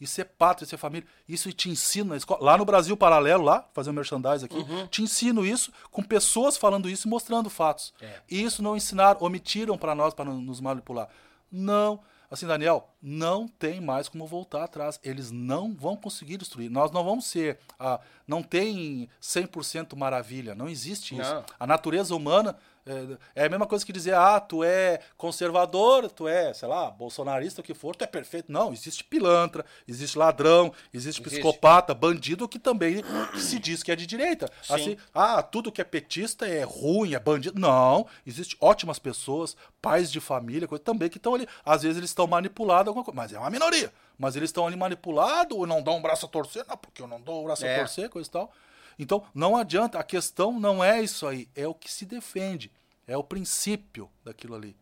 Isso 0.00 0.20
é 0.20 0.24
pátria, 0.24 0.64
isso 0.64 0.74
é 0.74 0.78
família. 0.78 1.08
Isso 1.28 1.52
te 1.52 1.68
ensina 1.68 2.10
na 2.10 2.16
escola. 2.16 2.44
Lá 2.44 2.56
no 2.56 2.64
Brasil 2.64 2.96
Paralelo, 2.96 3.42
lá, 3.42 3.68
fazer 3.72 3.90
um 3.90 3.94
merchandising 3.94 4.44
aqui, 4.44 4.56
uhum. 4.58 4.86
te 4.86 5.02
ensino 5.02 5.44
isso 5.44 5.72
com 5.90 6.02
pessoas 6.02 6.56
falando 6.56 6.88
isso 6.88 7.08
e 7.08 7.10
mostrando 7.10 7.50
fatos. 7.50 7.92
É. 8.00 8.22
E 8.30 8.42
isso 8.42 8.62
não 8.62 8.76
ensinaram, 8.76 9.20
omitiram 9.22 9.76
para 9.76 9.94
nós, 9.94 10.14
para 10.14 10.26
nos 10.26 10.60
manipular. 10.60 11.08
Não. 11.50 12.00
Assim, 12.30 12.46
Daniel, 12.46 12.88
não 13.00 13.48
tem 13.48 13.80
mais 13.80 14.08
como 14.08 14.26
voltar 14.26 14.64
atrás. 14.64 15.00
Eles 15.02 15.30
não 15.30 15.74
vão 15.74 15.96
conseguir 15.96 16.36
destruir. 16.36 16.70
Nós 16.70 16.90
não 16.90 17.02
vamos 17.02 17.24
ser. 17.26 17.58
Ah, 17.78 18.00
não 18.26 18.42
tem 18.42 19.08
100% 19.20 19.96
maravilha. 19.96 20.54
Não 20.54 20.68
existe 20.68 21.18
isso. 21.18 21.34
Não. 21.34 21.44
A 21.58 21.66
natureza 21.66 22.14
humana 22.14 22.56
é, 22.88 23.42
é 23.42 23.46
a 23.46 23.48
mesma 23.48 23.66
coisa 23.66 23.84
que 23.84 23.92
dizer, 23.92 24.14
ah, 24.14 24.40
tu 24.40 24.64
é 24.64 25.00
conservador, 25.16 26.10
tu 26.10 26.26
é, 26.26 26.54
sei 26.54 26.66
lá, 26.66 26.90
bolsonarista, 26.90 27.60
o 27.60 27.64
que 27.64 27.74
for, 27.74 27.94
tu 27.94 28.04
é 28.04 28.06
perfeito. 28.06 28.50
Não, 28.50 28.72
existe 28.72 29.04
pilantra, 29.04 29.64
existe 29.86 30.16
ladrão, 30.16 30.72
existe, 30.92 31.20
existe. 31.20 31.40
psicopata, 31.42 31.94
bandido 31.94 32.48
que 32.48 32.58
também 32.58 33.02
se 33.38 33.58
diz 33.58 33.82
que 33.82 33.92
é 33.92 33.96
de 33.96 34.06
direita. 34.06 34.50
Sim. 34.62 34.74
Assim, 34.74 34.96
ah, 35.14 35.42
tudo 35.42 35.70
que 35.70 35.80
é 35.80 35.84
petista 35.84 36.46
é 36.46 36.62
ruim, 36.62 37.14
é 37.14 37.18
bandido. 37.18 37.60
Não, 37.60 38.06
existe 38.26 38.56
ótimas 38.60 38.98
pessoas, 38.98 39.56
pais 39.82 40.10
de 40.10 40.20
família, 40.20 40.66
coisa 40.66 40.82
também 40.82 41.08
que 41.08 41.18
estão 41.18 41.34
ali. 41.34 41.46
Às 41.64 41.82
vezes 41.82 41.98
eles 41.98 42.10
estão 42.10 42.26
manipulados, 42.26 42.88
alguma 42.88 43.04
coisa, 43.04 43.16
mas 43.16 43.32
é 43.32 43.38
uma 43.38 43.50
minoria. 43.50 43.92
Mas 44.18 44.34
eles 44.34 44.48
estão 44.48 44.66
ali 44.66 44.76
manipulados, 44.76 45.56
ou 45.56 45.66
não 45.66 45.82
dão 45.82 45.98
um 45.98 46.02
braço 46.02 46.26
a 46.26 46.28
torcer, 46.28 46.64
não, 46.66 46.76
porque 46.76 47.02
eu 47.02 47.06
não 47.06 47.20
dou 47.20 47.42
o 47.42 47.44
braço 47.44 47.64
é. 47.64 47.76
a 47.76 47.78
torcer, 47.80 48.08
coisa 48.08 48.28
e 48.28 48.32
tal. 48.32 48.52
Então, 48.98 49.22
não 49.32 49.56
adianta, 49.56 49.98
a 49.98 50.02
questão 50.02 50.58
não 50.58 50.82
é 50.82 51.00
isso 51.00 51.26
aí, 51.26 51.48
é 51.54 51.66
o 51.68 51.74
que 51.74 51.90
se 51.90 52.04
defende, 52.04 52.72
é 53.08 53.16
o 53.16 53.24
princípio 53.24 54.08
daquilo 54.22 54.54
ali. 54.54 54.76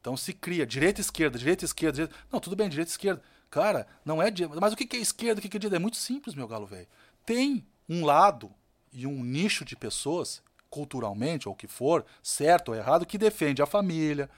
Então 0.00 0.16
se 0.16 0.32
cria 0.32 0.66
direita 0.66 1.00
esquerda, 1.00 1.38
direita 1.38 1.64
esquerda, 1.64 1.92
direita... 1.92 2.16
não, 2.32 2.40
tudo 2.40 2.56
bem, 2.56 2.68
direita 2.68 2.90
esquerda. 2.90 3.22
Cara, 3.50 3.86
não 4.04 4.20
é 4.20 4.32
mas 4.60 4.72
o 4.72 4.76
que 4.76 4.96
é 4.96 5.00
esquerda, 5.00 5.38
o 5.38 5.42
que 5.42 5.56
é 5.56 5.60
direita? 5.60 5.76
É 5.76 5.78
muito 5.78 5.98
simples, 5.98 6.34
meu 6.34 6.48
galo 6.48 6.66
velho. 6.66 6.88
Tem 7.24 7.64
um 7.88 8.04
lado 8.04 8.50
e 8.92 9.06
um 9.06 9.22
nicho 9.22 9.64
de 9.64 9.76
pessoas, 9.76 10.42
culturalmente 10.70 11.46
ou 11.46 11.54
o 11.54 11.56
que 11.56 11.68
for, 11.68 12.04
certo 12.22 12.70
ou 12.70 12.74
errado, 12.74 13.06
que 13.06 13.18
defende 13.18 13.62
a 13.62 13.66
família, 13.66 14.28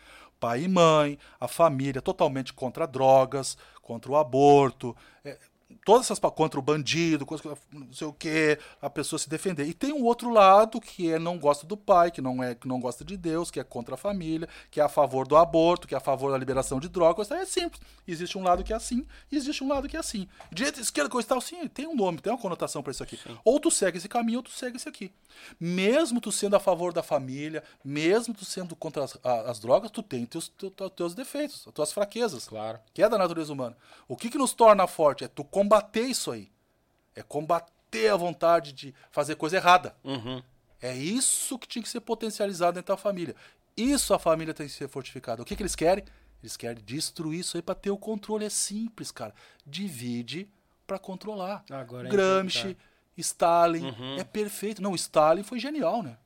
pai 0.40 0.64
e 0.64 0.68
mãe, 0.68 1.18
a 1.38 1.46
família 1.46 2.02
totalmente 2.02 2.52
contra 2.52 2.86
drogas, 2.86 3.56
contra 3.80 4.10
o 4.10 4.16
aborto, 4.16 4.96
é, 5.24 5.38
todas 5.84 6.06
essas 6.06 6.18
contra 6.18 6.58
o 6.58 6.62
bandido, 6.62 7.26
não 7.72 7.92
sei 7.92 8.06
o 8.06 8.12
que, 8.12 8.58
a 8.80 8.88
pessoa 8.88 9.18
se 9.18 9.28
defender. 9.28 9.66
E 9.66 9.74
tem 9.74 9.92
um 9.92 10.04
outro 10.04 10.30
lado 10.30 10.80
que 10.80 11.10
é 11.10 11.18
não 11.18 11.38
gosta 11.38 11.66
do 11.66 11.76
pai, 11.76 12.10
que 12.10 12.20
não 12.20 12.42
é 12.42 12.54
que 12.54 12.66
não 12.66 12.80
gosta 12.80 13.04
de 13.04 13.16
Deus, 13.16 13.50
que 13.50 13.60
é 13.60 13.64
contra 13.64 13.94
a 13.94 13.98
família, 13.98 14.48
que 14.70 14.80
é 14.80 14.82
a 14.82 14.88
favor 14.88 15.26
do 15.26 15.36
aborto, 15.36 15.86
que 15.86 15.94
é 15.94 15.98
a 15.98 16.00
favor 16.00 16.32
da 16.32 16.38
liberação 16.38 16.80
de 16.80 16.88
drogas. 16.88 17.30
É 17.30 17.44
simples. 17.44 17.80
Existe 18.06 18.38
um 18.38 18.42
lado 18.42 18.64
que 18.64 18.72
é 18.72 18.76
assim, 18.76 19.06
existe 19.30 19.62
um 19.62 19.68
lado 19.68 19.88
que 19.88 19.96
é 19.96 20.00
assim. 20.00 20.28
Direita, 20.50 20.80
esquerda, 20.80 21.10
coisa 21.10 21.26
e 21.26 21.28
tal, 21.28 21.40
sim, 21.40 21.66
tem 21.68 21.86
um 21.86 21.94
nome, 21.94 22.20
tem 22.20 22.32
uma 22.32 22.38
conotação 22.38 22.82
para 22.82 22.90
isso 22.90 23.02
aqui. 23.02 23.16
Sim. 23.16 23.36
Ou 23.44 23.60
tu 23.60 23.70
segue 23.70 23.98
esse 23.98 24.08
caminho, 24.08 24.38
ou 24.38 24.42
tu 24.42 24.50
segue 24.50 24.76
esse 24.76 24.88
aqui. 24.88 25.12
Mesmo 25.58 26.20
tu 26.20 26.32
sendo 26.32 26.56
a 26.56 26.60
favor 26.60 26.92
da 26.92 27.02
família, 27.02 27.62
mesmo 27.84 28.34
tu 28.34 28.44
sendo 28.44 28.74
contra 28.76 29.04
as, 29.04 29.18
as 29.22 29.58
drogas, 29.58 29.90
tu 29.90 30.02
tem 30.02 30.24
teus, 30.26 30.48
teus, 30.48 30.72
teus 30.94 31.14
defeitos, 31.14 31.66
tuas 31.74 31.92
fraquezas. 31.92 32.48
Claro. 32.48 32.78
Que 32.92 33.02
é 33.02 33.08
da 33.08 33.18
natureza 33.18 33.52
humana. 33.52 33.76
O 34.08 34.16
que, 34.16 34.30
que 34.30 34.38
nos 34.38 34.52
torna 34.52 34.86
forte 34.86 35.24
é 35.24 35.28
tu 35.28 35.44
combater 35.54 36.02
isso 36.02 36.32
aí. 36.32 36.50
É 37.14 37.22
combater 37.22 38.08
a 38.08 38.16
vontade 38.16 38.72
de 38.72 38.92
fazer 39.12 39.36
coisa 39.36 39.56
errada. 39.56 39.94
Uhum. 40.02 40.42
É 40.82 40.96
isso 40.96 41.56
que 41.60 41.68
tinha 41.68 41.80
que 41.80 41.88
ser 41.88 42.00
potencializado 42.00 42.72
dentro 42.72 42.92
da 42.92 43.00
família. 43.00 43.36
Isso 43.76 44.12
a 44.12 44.18
família 44.18 44.52
tem 44.52 44.66
que 44.66 44.72
ser 44.72 44.88
fortificada. 44.88 45.42
O 45.42 45.44
que, 45.44 45.54
que 45.54 45.62
eles 45.62 45.76
querem? 45.76 46.04
Eles 46.42 46.56
querem 46.56 46.82
destruir 46.82 47.38
isso 47.38 47.56
aí 47.56 47.62
para 47.62 47.76
ter 47.76 47.92
o 47.92 47.96
controle. 47.96 48.44
É 48.44 48.50
simples, 48.50 49.12
cara. 49.12 49.32
Divide 49.64 50.48
para 50.88 50.98
controlar. 50.98 51.64
Agora 51.70 52.08
é 52.08 52.10
Gramsci, 52.10 52.76
Stalin, 53.16 53.84
uhum. 53.84 54.16
é 54.18 54.24
perfeito. 54.24 54.82
Não, 54.82 54.92
Stalin 54.92 55.44
foi 55.44 55.60
genial, 55.60 56.02
né? 56.02 56.18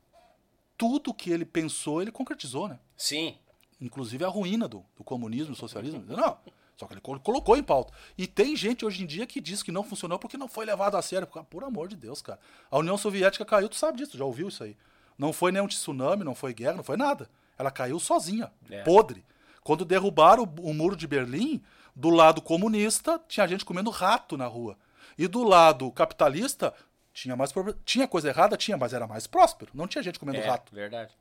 Tudo 0.79 1.13
que 1.13 1.31
ele 1.31 1.45
pensou, 1.45 2.01
ele 2.01 2.11
concretizou, 2.11 2.67
né? 2.67 2.79
Sim. 2.97 3.37
Inclusive 3.79 4.25
a 4.25 4.29
ruína 4.29 4.67
do, 4.67 4.83
do 4.97 5.05
comunismo, 5.05 5.53
do 5.53 5.59
socialismo. 5.59 6.03
Não, 6.07 6.39
só 6.79 6.87
que 6.87 6.95
ele 6.95 7.01
colocou 7.01 7.57
em 7.57 7.63
pauta. 7.63 7.93
E 8.17 8.27
tem 8.27 8.55
gente 8.55 8.87
hoje 8.87 9.03
em 9.03 9.07
dia 9.07 9.27
que 9.27 9.41
diz 9.41 9.65
que 9.65 9.73
não 9.73 9.83
funcionou 9.83 10.17
porque 10.17 10.37
não 10.37 10.47
foi 10.47 10.65
levado 10.65 10.97
a 10.97 11.03
sério. 11.03 11.27
Por 11.27 11.65
amor 11.65 11.89
de 11.89 11.97
Deus, 11.97 12.23
cara. 12.23 12.39
A 12.71 12.79
União 12.79 12.97
Soviética 12.97 13.45
caiu, 13.45 13.69
tu 13.69 13.75
sabe 13.75 13.99
disso, 13.99 14.17
já 14.17 14.25
ouviu 14.25 14.47
isso 14.49 14.63
aí. 14.63 14.77
Não 15.19 15.33
foi 15.33 15.51
nenhum 15.51 15.67
tsunami, 15.67 16.23
não 16.23 16.37
foi 16.37 16.55
guerra, 16.55 16.77
não 16.77 16.85
foi 16.85 16.97
nada. 16.97 17.29
Ela 17.59 17.73
caiu 17.73 17.99
sozinha, 17.99 18.53
é. 18.71 18.85
podre. 18.85 19.25
Quando 19.65 19.85
derrubaram 19.85 20.45
o, 20.45 20.71
o 20.71 20.73
muro 20.73 20.95
de 20.95 21.09
Berlim, 21.09 21.61
do 21.97 22.11
lado 22.11 22.41
comunista 22.41 23.21
tinha 23.27 23.49
gente 23.49 23.65
comendo 23.65 23.91
rato 23.91 24.37
na 24.37 24.47
rua. 24.47 24.79
E 25.19 25.27
do 25.27 25.43
lado 25.43 25.91
capitalista 25.91 26.73
Tinha 27.13 27.35
mais. 27.35 27.53
Tinha 27.85 28.07
coisa 28.07 28.29
errada? 28.29 28.57
Tinha, 28.57 28.77
mas 28.77 28.93
era 28.93 29.09
mais 29.09 29.27
próspero. 29.27 29.73
Não 29.75 29.89
tinha 29.89 30.01
gente 30.01 30.21
comendo 30.21 30.39
É, 30.39 30.47
rato. 30.47 30.73
verdade. 30.73 31.13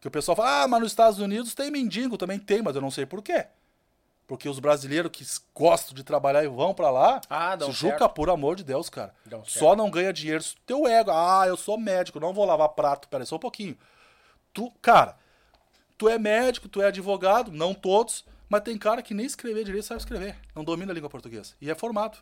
Que 0.00 0.08
o 0.08 0.10
pessoal 0.10 0.34
fala, 0.34 0.62
ah, 0.62 0.68
mas 0.68 0.80
nos 0.80 0.92
Estados 0.92 1.18
Unidos 1.18 1.54
tem 1.54 1.70
mendigo, 1.70 2.16
também 2.16 2.38
tem, 2.38 2.62
mas 2.62 2.74
eu 2.74 2.80
não 2.80 2.90
sei 2.90 3.04
por 3.04 3.22
quê. 3.22 3.46
Porque 4.26 4.48
os 4.48 4.58
brasileiros 4.58 5.10
que 5.12 5.26
gostam 5.54 5.94
de 5.94 6.02
trabalhar 6.02 6.42
e 6.44 6.48
vão 6.48 6.72
pra 6.72 6.90
lá, 6.90 7.20
Ah, 7.28 7.56
Juca, 7.70 7.98
certo. 7.98 8.14
por 8.14 8.30
amor 8.30 8.56
de 8.56 8.64
Deus, 8.64 8.88
cara. 8.88 9.14
Dão 9.26 9.44
Só 9.44 9.76
não 9.76 9.90
ganha 9.90 10.12
dinheiro 10.12 10.42
se 10.42 10.54
teu 10.64 10.86
ego. 10.86 11.10
Ah, 11.12 11.44
eu 11.46 11.56
sou 11.56 11.76
médico, 11.78 12.18
não 12.20 12.32
vou 12.32 12.44
lavar 12.44 12.70
prato. 12.70 13.08
Pera 13.08 13.22
aí, 13.22 13.26
só 13.26 13.36
um 13.36 13.40
pouquinho. 13.40 13.76
Tu, 14.54 14.70
cara, 14.80 15.16
tu 15.98 16.08
é 16.08 16.18
médico, 16.18 16.68
tu 16.68 16.80
é 16.80 16.86
advogado, 16.86 17.50
não 17.52 17.74
todos, 17.74 18.24
mas 18.48 18.62
tem 18.62 18.78
cara 18.78 19.02
que 19.02 19.12
nem 19.12 19.26
escrever 19.26 19.64
direito 19.64 19.84
sabe 19.86 20.00
escrever. 20.00 20.36
Não 20.54 20.64
domina 20.64 20.92
a 20.92 20.94
língua 20.94 21.10
portuguesa. 21.10 21.54
E 21.60 21.70
é 21.70 21.74
formado. 21.74 22.18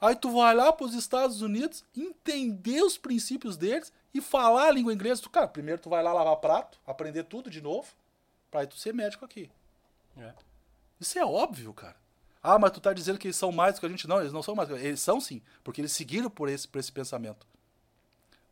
Aí 0.00 0.14
tu 0.14 0.30
vai 0.30 0.54
lá 0.54 0.72
pros 0.72 0.94
Estados 0.94 1.40
Unidos, 1.40 1.82
entender 1.96 2.82
os 2.82 2.98
princípios 2.98 3.56
deles 3.56 3.92
e 4.12 4.20
falar 4.20 4.68
a 4.68 4.70
língua 4.70 4.92
inglesa. 4.92 5.22
Tu, 5.22 5.30
cara, 5.30 5.48
primeiro 5.48 5.80
tu 5.80 5.88
vai 5.88 6.02
lá 6.02 6.12
lavar 6.12 6.36
prato, 6.36 6.78
aprender 6.86 7.24
tudo 7.24 7.48
de 7.48 7.60
novo, 7.62 7.88
pra 8.50 8.60
aí 8.60 8.66
tu 8.66 8.76
ser 8.76 8.92
médico 8.92 9.24
aqui. 9.24 9.50
É. 10.16 10.32
Isso 11.00 11.18
é 11.18 11.24
óbvio, 11.24 11.72
cara. 11.74 11.96
Ah, 12.42 12.58
mas 12.58 12.72
tu 12.72 12.80
tá 12.80 12.92
dizendo 12.92 13.18
que 13.18 13.26
eles 13.26 13.36
são 13.36 13.50
mais 13.50 13.74
do 13.74 13.80
que 13.80 13.86
a 13.86 13.88
gente. 13.88 14.06
Não, 14.06 14.20
eles 14.20 14.32
não 14.32 14.42
são 14.42 14.54
mais. 14.54 14.68
do 14.68 14.76
que- 14.76 14.82
Eles 14.84 15.00
são 15.00 15.20
sim, 15.20 15.40
porque 15.62 15.80
eles 15.80 15.92
seguiram 15.92 16.28
por 16.30 16.48
esse, 16.48 16.68
por 16.68 16.78
esse 16.78 16.92
pensamento. 16.92 17.46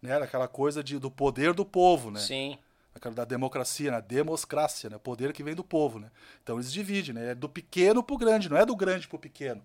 Né? 0.00 0.16
Aquela 0.16 0.48
coisa 0.48 0.82
de, 0.82 0.98
do 0.98 1.10
poder 1.10 1.52
do 1.54 1.64
povo, 1.64 2.10
né? 2.10 2.18
Sim. 2.20 2.58
Aquela 2.94 3.14
da 3.14 3.24
democracia, 3.24 3.90
né? 3.90 4.00
Democracia, 4.02 4.90
né? 4.90 4.98
Poder 4.98 5.32
que 5.32 5.42
vem 5.42 5.54
do 5.54 5.62
povo, 5.64 5.98
né? 5.98 6.10
Então 6.42 6.56
eles 6.56 6.72
dividem, 6.72 7.14
né? 7.14 7.30
É 7.30 7.34
do 7.34 7.48
pequeno 7.48 8.02
pro 8.02 8.18
grande, 8.18 8.48
não 8.48 8.56
é 8.56 8.66
do 8.66 8.74
grande 8.76 9.06
pro 9.08 9.18
pequeno. 9.18 9.64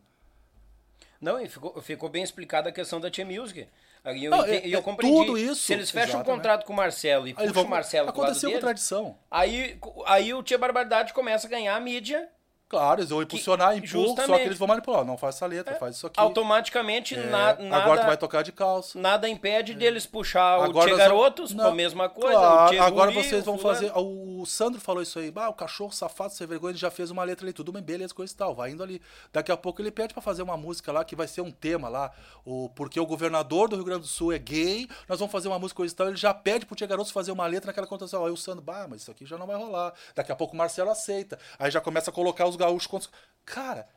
Não, 1.20 1.40
e 1.42 1.50
ficou, 1.50 1.82
ficou 1.82 2.10
bem 2.10 2.22
explicada 2.24 2.70
a 2.70 2.72
questão 2.72 3.00
da 3.02 3.10
Tia 3.10 3.26
Music. 3.26 3.68
E 4.16 4.26
eu, 4.26 4.32
Não, 4.32 4.44
é- 4.46 4.62
eu 4.66 4.80
é 4.80 4.82
compreendi. 4.82 5.16
tudo 5.26 5.38
isso, 5.38 5.56
Se 5.56 5.74
eles 5.74 5.90
fecham 5.90 6.06
um 6.06 6.10
exatamente. 6.22 6.36
contrato 6.38 6.66
com 6.66 6.74
o 6.74 6.76
Marcelo 6.76 7.28
e 7.28 7.34
Aí 7.38 7.48
puxam 7.48 7.64
o 7.64 7.70
Marcelo 7.70 8.10
Aconteceu 8.10 8.52
com 8.52 8.60
tradição. 8.60 9.18
aí, 9.30 9.78
aí 10.06 10.34
o 10.34 10.42
Tia 10.44 10.58
Barbaridade 10.58 11.14
começa 11.14 11.48
a 11.48 11.50
ganhar 11.50 11.76
a 11.76 11.80
mídia 11.80 12.30
Claro, 12.70 13.00
eles 13.00 13.10
vão 13.10 13.22
impulsionar, 13.22 13.78
impulso, 13.78 14.16
só 14.26 14.38
que 14.38 14.44
eles 14.44 14.58
vão 14.58 14.68
manipular. 14.68 15.06
Não 15.06 15.18
faz 15.18 15.36
essa 15.36 15.46
letra, 15.46 15.76
faz 15.76 15.96
isso 15.96 16.08
aqui. 16.08 16.20
automaticamente 16.20 17.16
É, 17.16 17.24
na- 17.28 17.54
nada, 17.56 17.76
Agora 17.78 18.02
tu 18.02 18.06
vai 18.08 18.18
tocar 18.18 18.42
de 18.44 18.52
calça. 18.52 19.00
nada 19.00 19.28
impede 19.30 19.74
deles 19.74 20.06
puxar 20.06 20.60
o 20.60 20.64
Agora 20.64 20.88
Tia 20.88 20.98
nós 20.98 21.08
vamos- 21.08 21.20
Garotos 21.22 21.54
com 21.54 21.62
a 21.62 21.72
mesma 21.72 22.10
coisa. 22.10 22.38
claro, 22.38 22.76
o 22.78 22.82
agora 22.82 23.12
Guri, 23.12 23.24
vocês 23.24 23.42
o 23.44 23.46
vão 23.46 23.58
fazer. 23.58 23.92
O 23.96 24.46
Sandro 24.46 24.82
falou 24.82 25.02
isso 25.02 25.18
aí. 25.18 25.32
Ah, 25.36 25.50
o 25.50 25.54
cachorro 25.54 25.92
safado, 25.94 26.34
sem 26.34 26.46
vergonha, 26.46 26.72
ele 26.72 26.78
já 26.78 26.92
fez 26.92 27.10
uma 27.10 27.24
letra 27.24 27.46
ali, 27.46 27.54
tudo 27.54 27.72
bem, 27.72 27.82
beleza, 27.82 28.14
coisa 28.14 28.34
e 28.34 28.36
tal. 28.36 28.54
Vai 28.54 28.72
indo 28.72 28.84
ali. 28.84 29.02
Daqui 29.32 29.52
a 29.52 29.56
pouco 29.58 29.82
ele 29.82 29.90
pede 29.92 30.14
pra 30.14 30.22
fazer 30.22 30.42
uma 30.42 30.58
música 30.58 30.92
lá 30.92 31.06
que 31.06 31.16
vai 31.16 31.28
ser 31.28 31.40
um 31.42 31.52
tema 31.52 31.88
lá. 31.88 32.12
O, 32.44 32.70
porque 32.76 33.00
o 33.00 33.06
governador 33.06 33.70
do 33.70 33.76
Rio 33.78 33.86
Grande 33.86 34.02
do 34.02 34.08
Sul 34.08 34.34
é 34.34 34.38
gay, 34.40 34.90
nós 35.08 35.20
vamos 35.20 35.32
fazer 35.32 35.48
uma 35.48 35.58
música 35.60 35.78
coisa 35.78 35.94
e 35.94 35.96
tal. 35.96 36.08
Ele 36.08 36.18
já 36.18 36.34
pede 36.34 36.66
pro 36.66 36.76
Tia 36.76 36.88
Garotos 36.88 37.12
fazer 37.12 37.32
uma 37.32 37.48
letra 37.48 37.68
naquela 37.68 37.88
contação. 37.88 38.26
Aí 38.26 38.32
o 38.32 38.38
Sandro, 38.38 38.62
bah, 38.62 38.88
mas 38.90 39.04
isso 39.04 39.12
aqui 39.12 39.26
já 39.26 39.38
não 39.38 39.48
vai 39.48 39.56
rolar. 39.56 39.94
Daqui 40.14 40.32
a 40.32 40.36
pouco 40.36 40.54
o 40.54 40.58
Marcelo 40.58 40.90
aceita. 40.90 41.40
Aí 41.58 41.72
já 41.72 41.80
começa 41.80 42.10
a 42.10 42.14
colocar 42.14 42.46
os 42.46 42.57
gaúchos 42.58 42.88
contra. 42.88 43.10
Cara, 43.46 43.88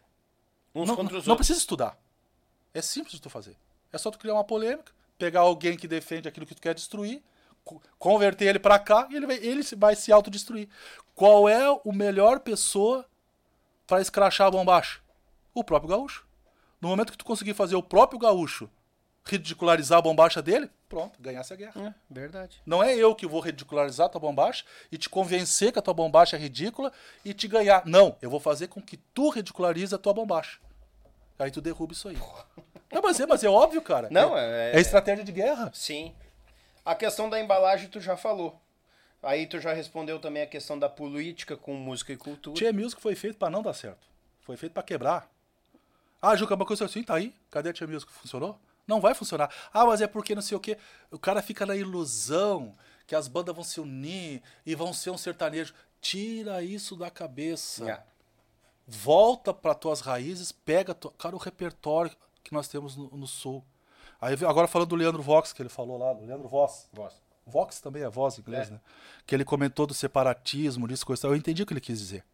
Uns 0.74 0.86
não, 0.88 0.96
contra 0.96 1.16
os 1.18 1.26
não 1.26 1.32
outros. 1.32 1.46
precisa 1.48 1.58
estudar. 1.58 1.98
É 2.72 2.80
simples 2.80 3.14
de 3.14 3.20
tu 3.22 3.28
fazer. 3.30 3.56
É 3.92 3.98
só 3.98 4.10
tu 4.10 4.18
criar 4.18 4.34
uma 4.34 4.44
polêmica, 4.44 4.92
pegar 5.18 5.40
alguém 5.40 5.76
que 5.76 5.88
defende 5.88 6.28
aquilo 6.28 6.46
que 6.46 6.54
tu 6.54 6.62
quer 6.62 6.74
destruir, 6.74 7.22
co- 7.64 7.82
converter 7.98 8.46
ele 8.46 8.58
pra 8.60 8.78
cá 8.78 9.08
e 9.10 9.16
ele 9.16 9.26
vai, 9.26 9.36
ele 9.38 9.62
se- 9.64 9.74
vai 9.74 9.96
se 9.96 10.12
autodestruir. 10.12 10.68
Qual 11.14 11.48
é 11.48 11.68
o 11.84 11.92
melhor 11.92 12.40
pessoa 12.40 13.04
pra 13.86 14.00
escrachar 14.00 14.46
a 14.46 14.50
bombacha? 14.52 15.00
O 15.52 15.64
próprio 15.64 15.90
gaúcho. 15.90 16.24
No 16.80 16.88
momento 16.88 17.10
que 17.10 17.18
tu 17.18 17.24
conseguir 17.24 17.54
fazer 17.54 17.74
o 17.74 17.82
próprio 17.82 18.18
gaúcho 18.18 18.70
ridicularizar 19.24 19.98
a 19.98 20.02
bombacha 20.02 20.40
dele, 20.42 20.70
pronto, 20.88 21.20
ganhasse 21.20 21.52
a 21.52 21.56
guerra. 21.56 21.88
É, 21.88 21.94
verdade. 22.12 22.60
Não 22.66 22.82
é 22.82 22.94
eu 22.96 23.14
que 23.14 23.26
vou 23.26 23.40
ridicularizar 23.40 24.06
a 24.06 24.08
tua 24.08 24.20
bombacha 24.20 24.64
e 24.90 24.98
te 24.98 25.08
convencer 25.08 25.72
que 25.72 25.78
a 25.78 25.82
tua 25.82 25.94
bombacha 25.94 26.36
é 26.36 26.38
ridícula 26.40 26.92
e 27.24 27.32
te 27.34 27.46
ganhar. 27.46 27.82
Não, 27.86 28.16
eu 28.20 28.30
vou 28.30 28.40
fazer 28.40 28.68
com 28.68 28.80
que 28.80 28.96
tu 28.96 29.28
ridicularize 29.30 29.94
a 29.94 29.98
tua 29.98 30.12
bombacha. 30.12 30.58
Aí 31.38 31.50
tu 31.50 31.60
derruba 31.60 31.92
isso 31.92 32.08
aí. 32.08 32.18
Não, 32.92 33.00
mas 33.02 33.18
é, 33.20 33.26
mas 33.26 33.42
é 33.44 33.48
óbvio, 33.48 33.80
cara. 33.80 34.08
Não, 34.10 34.36
é, 34.36 34.72
é- 34.72 34.76
é 34.76 34.80
estratégia 34.80 35.24
de 35.24 35.32
guerra. 35.32 35.70
Sim. 35.72 36.14
A 36.84 36.94
questão 36.94 37.30
da 37.30 37.38
embalagem 37.40 37.88
tu 37.88 38.00
já 38.00 38.16
falou. 38.16 38.60
Aí 39.22 39.46
tu 39.46 39.60
já 39.60 39.72
respondeu 39.72 40.18
também 40.18 40.42
a 40.42 40.46
questão 40.46 40.78
da 40.78 40.88
política 40.88 41.56
com 41.56 41.74
música 41.74 42.12
e 42.12 42.16
cultura. 42.16 42.56
Tia 42.56 42.72
Music 42.72 43.00
foi 43.00 43.14
feito 43.14 43.38
pra 43.38 43.50
não 43.50 43.62
dar 43.62 43.74
certo. 43.74 44.06
Foi 44.40 44.56
feito 44.56 44.72
pra 44.72 44.82
quebrar. 44.82 45.30
Ah, 46.20 46.34
Juca, 46.34 46.54
uma 46.54 46.66
coisa 46.66 46.84
assim, 46.86 47.02
tá 47.02 47.14
aí? 47.14 47.34
Cadê 47.50 47.68
a 47.70 47.72
Tia 47.72 47.86
Music? 47.86 48.10
Funcionou? 48.12 48.58
Não 48.90 49.00
vai 49.00 49.14
funcionar. 49.14 49.48
Ah, 49.72 49.86
mas 49.86 50.00
é 50.02 50.06
porque 50.06 50.34
não 50.34 50.42
sei 50.42 50.56
o 50.56 50.60
quê. 50.60 50.76
O 51.10 51.18
cara 51.18 51.40
fica 51.40 51.64
na 51.64 51.74
ilusão 51.76 52.74
que 53.06 53.14
as 53.14 53.26
bandas 53.28 53.54
vão 53.54 53.64
se 53.64 53.80
unir 53.80 54.42
e 54.66 54.74
vão 54.74 54.92
ser 54.92 55.10
um 55.10 55.16
sertanejo. 55.16 55.72
Tira 56.00 56.62
isso 56.62 56.96
da 56.96 57.08
cabeça. 57.10 57.88
É. 57.90 58.02
volta 58.86 59.54
para 59.54 59.72
tuas 59.74 60.00
raízes, 60.00 60.50
pega, 60.50 60.92
tu- 60.92 61.10
cara, 61.12 61.36
o 61.36 61.38
repertório 61.38 62.10
que 62.42 62.52
nós 62.52 62.66
temos 62.66 62.96
no, 62.96 63.08
no 63.10 63.26
sul. 63.26 63.64
Aí 64.20 64.34
agora 64.44 64.66
falando 64.66 64.88
do 64.88 64.96
Leandro 64.96 65.22
Vox, 65.22 65.52
que 65.52 65.62
ele 65.62 65.68
falou 65.68 65.96
lá, 65.96 66.12
do 66.12 66.24
Leandro 66.26 66.48
Voss. 66.48 66.88
Voz. 66.92 67.14
Vox 67.46 67.80
também 67.80 68.02
é 68.02 68.08
voz 68.08 68.36
em 68.36 68.40
inglês, 68.42 68.68
É. 68.68 68.72
né? 68.72 68.80
Que 69.26 69.34
ele 69.34 69.44
comentou 69.44 69.86
do 69.86 69.94
separatismo, 69.94 70.86
disso, 70.88 71.06
coisa. 71.06 71.26
Eu 71.28 71.36
entendi 71.36 71.62
o 71.62 71.66
que 71.66 71.72
ele 71.72 71.80
quis 71.80 71.98
dizer. 71.98 72.24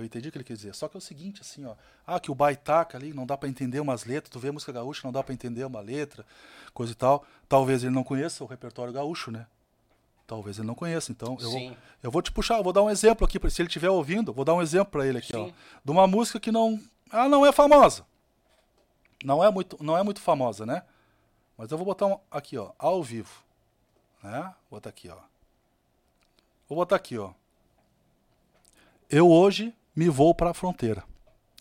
Eu 0.00 0.04
entendi 0.06 0.28
o 0.28 0.32
que 0.32 0.38
ele 0.38 0.44
quis 0.44 0.58
dizer. 0.58 0.74
Só 0.74 0.88
que 0.88 0.96
é 0.96 0.98
o 0.98 1.00
seguinte, 1.00 1.42
assim, 1.42 1.64
ó. 1.66 1.74
Ah, 2.06 2.18
que 2.18 2.30
o 2.30 2.34
baitaca 2.34 2.96
ali 2.96 3.12
não 3.12 3.26
dá 3.26 3.36
pra 3.36 3.48
entender 3.48 3.80
umas 3.80 4.04
letras. 4.04 4.30
Tu 4.30 4.38
vê 4.38 4.50
música 4.50 4.72
gaúcha, 4.72 5.02
não 5.04 5.12
dá 5.12 5.22
pra 5.22 5.34
entender 5.34 5.64
uma 5.64 5.80
letra, 5.80 6.24
coisa 6.72 6.92
e 6.92 6.94
tal. 6.94 7.24
Talvez 7.48 7.84
ele 7.84 7.94
não 7.94 8.02
conheça 8.02 8.42
o 8.42 8.46
repertório 8.46 8.92
gaúcho, 8.92 9.30
né? 9.30 9.46
Talvez 10.26 10.58
ele 10.58 10.66
não 10.66 10.74
conheça. 10.74 11.12
Então, 11.12 11.36
eu, 11.38 11.50
vou, 11.50 11.76
eu 12.02 12.10
vou 12.10 12.22
te 12.22 12.32
puxar, 12.32 12.56
eu 12.56 12.64
vou 12.64 12.72
dar 12.72 12.82
um 12.82 12.88
exemplo 12.88 13.26
aqui. 13.26 13.38
Se 13.50 13.60
ele 13.60 13.68
estiver 13.68 13.90
ouvindo, 13.90 14.32
vou 14.32 14.44
dar 14.44 14.54
um 14.54 14.62
exemplo 14.62 14.90
pra 14.90 15.06
ele 15.06 15.18
aqui, 15.18 15.36
ó. 15.36 15.46
Sim. 15.46 15.54
De 15.84 15.90
uma 15.90 16.06
música 16.06 16.40
que 16.40 16.50
não. 16.50 16.80
Ela 17.12 17.28
não 17.28 17.44
é 17.44 17.52
famosa. 17.52 18.06
Não 19.22 19.44
é 19.44 19.50
muito, 19.50 19.76
não 19.82 19.98
é 19.98 20.02
muito 20.02 20.20
famosa, 20.20 20.64
né? 20.64 20.82
Mas 21.58 21.70
eu 21.70 21.76
vou 21.76 21.84
botar 21.84 22.06
um, 22.06 22.18
aqui, 22.30 22.56
ó, 22.56 22.72
ao 22.78 23.02
vivo. 23.02 23.44
Né? 24.22 24.42
Vou 24.70 24.78
botar 24.78 24.88
aqui, 24.88 25.10
ó. 25.10 25.18
Vou 26.66 26.76
botar 26.76 26.96
aqui, 26.96 27.18
ó. 27.18 27.32
Eu 29.10 29.28
hoje 29.28 29.74
me 29.94 30.08
vou 30.08 30.34
para 30.34 30.50
a 30.50 30.54
fronteira. 30.54 31.04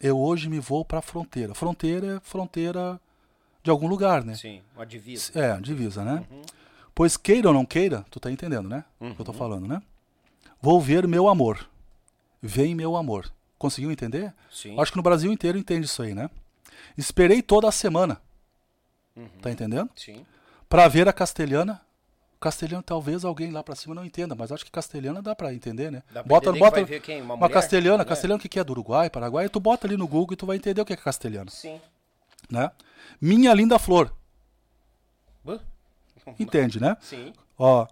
Eu 0.02 0.18
hoje 0.20 0.50
me 0.50 0.60
vou 0.60 0.86
para 0.86 1.00
a 1.00 1.02
fronteira. 1.02 1.54
Fronteira 1.54 2.18
é 2.18 2.20
fronteira 2.22 3.00
de 3.62 3.70
algum 3.70 3.88
lugar, 3.88 4.24
né? 4.24 4.36
Sim, 4.36 4.62
uma 4.76 4.86
divisa. 4.86 5.32
É, 5.38 5.60
divisa, 5.60 6.04
né? 6.04 6.26
Pois 6.96 7.18
queira 7.18 7.50
ou 7.50 7.54
não 7.54 7.66
queira, 7.66 8.06
tu 8.10 8.20
tá 8.20 8.32
entendendo, 8.32 8.68
né? 8.70 8.84
O 9.00 9.14
que 9.14 9.22
eu 9.22 9.26
tô 9.26 9.34
falando, 9.34 9.68
né? 9.68 9.82
Vou 10.62 10.80
ver 10.82 11.08
meu 11.08 11.28
amor. 11.28 11.70
Vem 12.42 12.74
meu 12.76 12.96
amor. 12.96 13.32
Conseguiu 13.58 13.92
entender? 13.92 14.34
Sim. 14.52 14.80
Acho 14.80 14.92
que 14.92 14.98
no 14.98 15.04
Brasil 15.04 15.32
inteiro 15.32 15.58
entende 15.58 15.86
isso 15.86 16.02
aí, 16.02 16.14
né? 16.14 16.30
Esperei 16.98 17.42
toda 17.42 17.68
a 17.68 17.72
semana. 17.72 18.22
Tá 19.42 19.52
entendendo? 19.52 19.90
Sim. 19.96 20.26
Pra 20.70 20.88
ver 20.88 21.08
a 21.10 21.14
castelhana. 21.14 21.82
Castelhana, 22.40 22.82
talvez 22.82 23.26
alguém 23.26 23.52
lá 23.52 23.62
pra 23.62 23.76
cima 23.76 23.94
não 23.94 24.06
entenda, 24.06 24.34
mas 24.34 24.52
acho 24.52 24.64
que 24.64 24.72
castelhana 24.72 25.22
dá 25.22 25.36
pra 25.36 25.54
entender, 25.54 25.92
né? 25.92 26.02
Dá 26.08 26.24
pra 26.24 26.30
bota, 26.30 26.50
entender 26.50 26.60
bota 26.60 26.86
ver 26.86 27.02
quem? 27.02 27.22
Uma 27.22 27.34
uma 27.34 27.50
castelhana, 27.50 27.98
Mulher? 27.98 28.08
castelhana 28.08 28.38
o 28.38 28.42
que 28.42 28.48
que 28.48 28.60
é 28.60 28.64
do 28.64 28.72
Uruguai, 28.72 29.10
Paraguai, 29.10 29.50
tu 29.50 29.60
bota 29.60 29.86
ali 29.86 29.98
no 29.98 30.08
Google 30.08 30.34
e 30.34 30.38
tu 30.38 30.46
vai 30.46 30.56
entender 30.56 30.80
o 30.80 30.86
que 30.86 30.94
é 30.94 30.96
castelhana, 30.96 31.52
Sim. 31.52 31.82
né? 32.50 32.72
Minha 33.20 33.54
linda 33.54 33.78
flor, 33.78 34.14
entende, 36.40 36.80
né? 36.80 36.96
Sim. 37.02 37.34
Ó, 37.58 37.86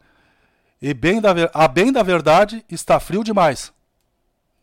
e 0.82 0.94
bem 0.94 1.20
da, 1.20 1.32
a 1.54 1.68
bem 1.68 1.92
da 1.92 2.04
verdade 2.04 2.64
está 2.70 3.00
frio 3.00 3.24
demais. 3.24 3.74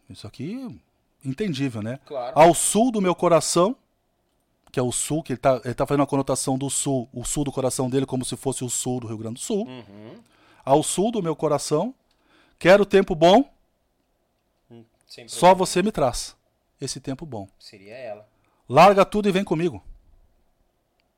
Isso 0.08 0.26
aqui, 0.26 0.80
entendível, 1.24 1.82
né? 1.82 1.98
Claro. 2.06 2.38
Ao 2.38 2.54
sul 2.54 2.90
do 2.90 3.02
meu 3.02 3.14
coração, 3.14 3.76
que 4.74 4.80
é 4.80 4.82
o 4.82 4.90
sul, 4.90 5.22
que 5.22 5.34
ele 5.34 5.38
tá, 5.38 5.60
ele 5.64 5.72
tá 5.72 5.86
fazendo 5.86 6.02
a 6.02 6.06
conotação 6.06 6.58
do 6.58 6.68
sul, 6.68 7.08
o 7.12 7.24
sul 7.24 7.44
do 7.44 7.52
coração 7.52 7.88
dele 7.88 8.04
como 8.04 8.24
se 8.24 8.36
fosse 8.36 8.64
o 8.64 8.68
sul 8.68 8.98
do 8.98 9.06
Rio 9.06 9.16
Grande 9.16 9.34
do 9.34 9.40
Sul. 9.40 9.68
Uhum. 9.68 10.18
Ao 10.64 10.82
sul 10.82 11.12
do 11.12 11.22
meu 11.22 11.36
coração, 11.36 11.94
quero 12.58 12.84
tempo 12.84 13.14
bom, 13.14 13.48
Sem 15.06 15.28
só 15.28 15.50
problema. 15.50 15.54
você 15.54 15.80
me 15.80 15.92
traz 15.92 16.36
esse 16.80 16.98
tempo 16.98 17.24
bom. 17.24 17.48
Seria 17.56 17.94
ela. 17.94 18.28
Larga 18.68 19.04
tudo 19.04 19.28
e 19.28 19.32
vem 19.32 19.44
comigo. 19.44 19.80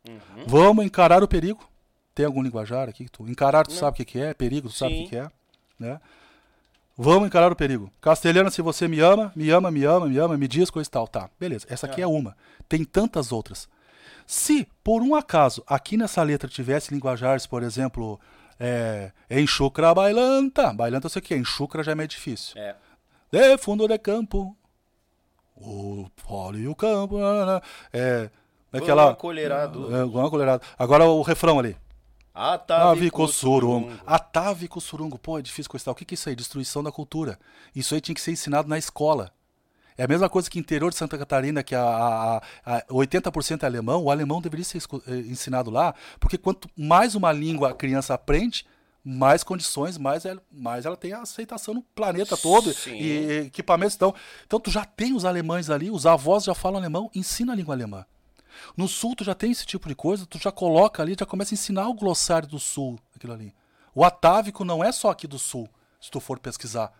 Uhum. 0.07 0.45
Vamos 0.47 0.85
encarar 0.85 1.23
o 1.23 1.29
perigo. 1.29 1.67
Tem 2.15 2.27
algum 2.27 2.43
linguajar 2.43 2.91
aqui 2.91 3.05
que 3.05 3.11
tu 3.11 3.27
encarar, 3.27 3.67
tu 3.67 3.73
sabe 3.73 3.95
o 3.95 3.97
que 3.97 4.05
que 4.05 4.21
é, 4.21 4.35
perigo, 4.35 4.69
tu 4.69 4.75
sabe 4.75 4.93
o 4.93 4.97
Sim. 4.99 5.05
que 5.05 5.11
que 5.11 5.17
é, 5.17 5.31
né? 5.79 5.99
Vamos 6.97 7.27
encarar 7.27 7.53
o 7.53 7.57
perigo. 7.57 7.91
Castelhana, 8.01 8.51
se 8.51 8.63
você 8.63 8.89
me 8.89 9.01
ama, 9.01 9.31
me 9.37 9.51
ama, 9.51 9.71
me 9.71 9.85
ama, 9.85 10.07
me 10.07 10.17
ama, 10.17 10.37
me 10.37 10.49
diz 10.49 10.71
coisa 10.71 10.89
e 10.89 10.91
tal, 10.91 11.07
tá? 11.07 11.29
Beleza. 11.39 11.67
Essa 11.69 11.87
aqui 11.87 12.01
é 12.01 12.07
uma. 12.07 12.37
Tem 12.69 12.85
tantas 12.85 13.33
outras. 13.33 13.69
Se 14.27 14.67
por 14.83 15.03
um 15.03 15.15
acaso 15.15 15.63
aqui 15.67 15.97
nessa 15.97 16.23
letra 16.23 16.49
tivesse 16.49 16.93
linguajares, 16.93 17.47
por 17.47 17.63
exemplo, 17.63 18.19
é, 18.59 19.13
enxucra 19.31 19.95
bailanta, 19.95 20.73
bailanta 20.73 21.07
eu 21.07 21.11
sei 21.11 21.21
o 21.21 21.23
que 21.23 21.35
é, 21.35 21.37
enxucra 21.37 21.83
já 21.83 21.93
é 21.93 21.95
meio 21.95 22.09
difícil. 22.09 22.59
É. 22.61 22.75
De 23.31 23.59
fundo 23.59 23.87
de 23.87 23.99
campo, 23.99 24.57
o 25.55 26.09
polo 26.27 26.59
e 26.59 26.67
o 26.67 26.75
campo, 26.75 27.19
nanana, 27.19 27.63
é, 27.93 28.31
Aquela. 28.73 29.15
colherado. 29.15 29.95
É, 29.95 30.05
uma 30.05 30.31
colherada. 30.31 30.63
Agora 30.79 31.05
o 31.05 31.23
refrão 31.23 31.59
ali. 31.59 31.77
Atavico 32.37 33.27
surungo. 33.27 33.93
Atavico 34.07 34.81
surungo. 34.81 35.19
Pô, 35.19 35.39
é 35.39 35.43
difícil 35.43 35.71
coisar. 35.71 35.91
O 35.91 35.95
que, 35.95 36.05
que 36.05 36.13
é 36.13 36.17
isso 36.17 36.29
aí? 36.29 36.37
Destruição 36.37 36.83
da 36.83 36.93
cultura. 36.93 37.39
Isso 37.75 37.95
aí 37.95 38.01
tinha 38.01 38.15
que 38.15 38.21
ser 38.21 38.33
ensinado 38.33 38.69
na 38.69 38.77
escola. 38.77 39.33
É 39.97 40.05
a 40.05 40.09
mesma 40.09 40.29
coisa 40.29 40.51
que 40.51 40.59
interior 40.59 40.91
de 40.91 40.97
Santa 40.97 41.17
Catarina, 41.17 41.63
que 41.63 41.75
a, 41.75 41.83
a, 41.83 42.77
a 42.77 42.83
80% 42.91 43.63
é 43.63 43.67
alemão, 43.67 44.05
o 44.05 44.11
alemão 44.11 44.43
deveria 44.43 44.65
ser 44.65 44.83
eh, 45.07 45.17
ensinado 45.21 45.71
lá, 45.71 45.95
porque 46.21 46.37
quanto 46.37 46.69
mais 46.77 47.15
uma 47.15 47.33
língua 47.33 47.71
a 47.71 47.75
criança 47.75 48.13
aprende, 48.13 48.67
mais 49.03 49.43
condições, 49.43 49.97
mais 49.97 50.27
ela, 50.27 50.43
mais 50.53 50.85
ela 50.85 50.99
tem 50.99 51.15
a 51.15 51.23
aceitação 51.23 51.73
no 51.73 51.81
planeta 51.81 52.37
todo 52.37 52.75
Sim. 52.75 52.95
e 52.95 53.47
equipamentos. 53.47 53.95
Então, 53.95 54.15
então, 54.47 54.61
tu 54.61 54.71
já 54.71 54.85
tem 54.85 55.15
os 55.15 55.25
alemães 55.25 55.71
ali, 55.71 55.91
os 55.91 56.05
avós 56.05 56.45
já 56.45 56.55
falam 56.55 56.79
alemão, 56.79 57.11
ensina 57.15 57.55
a 57.55 57.57
língua 57.57 57.75
alemã. 57.75 58.05
No 58.77 58.89
sul, 58.89 59.15
tu 59.15 59.25
já 59.25 59.35
tem 59.35 59.51
esse 59.51 59.67
tipo 59.67 59.89
de 59.89 59.95
coisa, 59.95 60.27
tu 60.27 60.39
já 60.39 60.53
coloca 60.53 61.03
ali, 61.03 61.17
já 61.19 61.27
começa 61.27 61.55
a 61.55 61.57
ensinar 61.57 61.89
o 61.89 61.95
glossário 61.95 62.49
do 62.49 62.59
sul, 62.59 62.99
aquilo 63.15 63.33
ali. 63.33 63.55
O 63.95 64.05
atávico 64.05 64.65
não 64.65 64.85
é 64.85 64.93
só 64.93 65.11
aqui 65.11 65.27
do 65.27 65.39
sul, 65.39 65.69
se 66.01 66.11
tu 66.11 66.21
for 66.21 66.39
pesquisar. 66.39 66.93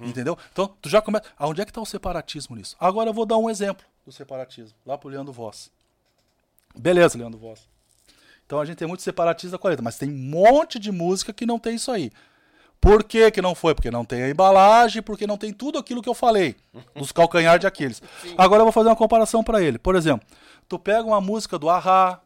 Entendeu? 0.00 0.38
Então, 0.50 0.74
tu 0.80 0.88
já 0.88 1.02
começa. 1.02 1.24
Aonde 1.36 1.60
é 1.60 1.64
que 1.64 1.70
está 1.70 1.80
o 1.80 1.86
separatismo 1.86 2.56
nisso? 2.56 2.74
Agora 2.80 3.10
eu 3.10 3.14
vou 3.14 3.26
dar 3.26 3.36
um 3.36 3.50
exemplo 3.50 3.84
do 4.04 4.12
separatismo, 4.12 4.76
lá 4.84 4.96
pro 4.96 5.10
Leandro 5.10 5.32
Voss. 5.32 5.70
Beleza, 6.74 7.18
Leandro 7.18 7.38
Voss. 7.38 7.68
Então 8.46 8.60
a 8.60 8.64
gente 8.64 8.76
tem 8.76 8.88
muito 8.88 9.02
separatista 9.02 9.58
com 9.58 9.66
a 9.66 9.70
letra, 9.70 9.82
mas 9.82 9.96
tem 9.96 10.10
um 10.10 10.16
monte 10.16 10.78
de 10.78 10.92
música 10.92 11.32
que 11.32 11.46
não 11.46 11.58
tem 11.58 11.76
isso 11.76 11.90
aí. 11.90 12.10
Por 12.84 13.02
que, 13.02 13.30
que 13.30 13.40
não 13.40 13.54
foi? 13.54 13.74
Porque 13.74 13.90
não 13.90 14.04
tem 14.04 14.22
a 14.22 14.28
embalagem, 14.28 15.02
porque 15.02 15.26
não 15.26 15.38
tem 15.38 15.54
tudo 15.54 15.78
aquilo 15.78 16.02
que 16.02 16.08
eu 16.08 16.14
falei, 16.14 16.54
dos 16.94 17.10
calcanhar 17.12 17.58
de 17.58 17.66
Aquiles. 17.66 18.02
Agora 18.36 18.60
eu 18.60 18.66
vou 18.66 18.72
fazer 18.72 18.90
uma 18.90 18.96
comparação 18.96 19.42
para 19.42 19.62
ele. 19.62 19.78
Por 19.78 19.96
exemplo, 19.96 20.26
tu 20.68 20.78
pega 20.78 21.02
uma 21.02 21.20
música 21.20 21.58
do 21.58 21.70
Ahá, 21.70 22.20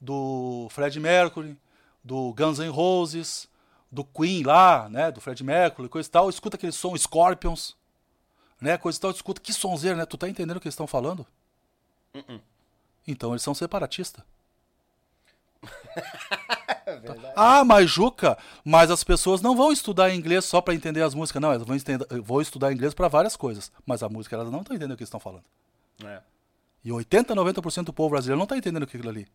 do 0.00 0.66
Fred 0.70 0.98
Mercury, 0.98 1.56
do 2.02 2.34
Guns 2.34 2.58
N' 2.58 2.68
Roses, 2.68 3.48
do 3.92 4.02
Queen 4.04 4.42
lá, 4.42 4.88
né, 4.88 5.12
do 5.12 5.20
Fred 5.20 5.44
Mercury, 5.44 5.88
coisa 5.88 6.08
e 6.08 6.10
tal, 6.10 6.28
escuta 6.28 6.56
aquele 6.56 6.72
som 6.72 6.96
Scorpions, 6.96 7.76
né, 8.60 8.76
coisa 8.76 8.98
e 8.98 9.00
tal, 9.00 9.10
escuta 9.12 9.40
que 9.40 9.52
sonzeiro, 9.52 9.96
né? 9.96 10.04
Tu 10.04 10.16
tá 10.16 10.28
entendendo 10.28 10.56
o 10.56 10.60
que 10.60 10.66
eles 10.66 10.74
estão 10.74 10.86
falando? 10.88 11.24
Então 13.06 13.30
eles 13.30 13.42
são 13.42 13.54
separatistas. 13.54 14.24
Ah, 17.34 17.64
mas 17.64 17.88
Juca, 17.90 18.36
mas 18.64 18.90
as 18.90 19.02
pessoas 19.02 19.40
não 19.40 19.56
vão 19.56 19.72
estudar 19.72 20.14
inglês 20.14 20.44
só 20.44 20.60
para 20.60 20.74
entender 20.74 21.00
as 21.02 21.14
músicas, 21.14 21.40
não, 21.40 21.52
elas 21.52 21.66
vão, 21.66 21.74
estender- 21.76 22.06
vão 22.22 22.40
estudar 22.40 22.72
inglês 22.72 22.92
para 22.92 23.08
várias 23.08 23.36
coisas, 23.36 23.72
mas 23.86 24.02
a 24.02 24.08
música 24.08 24.36
elas 24.36 24.50
não 24.50 24.60
estão 24.60 24.74
entendendo 24.76 24.92
o 24.92 24.96
que 24.96 25.02
eles 25.02 25.08
estão 25.08 25.20
falando. 25.20 25.44
É. 26.04 26.20
E 26.84 26.92
80, 26.92 27.34
90% 27.34 27.84
do 27.84 27.92
povo 27.92 28.10
brasileiro 28.10 28.36
não 28.36 28.44
está 28.44 28.56
entendendo 28.56 28.82
aquilo 28.82 29.08
ali. 29.08 29.26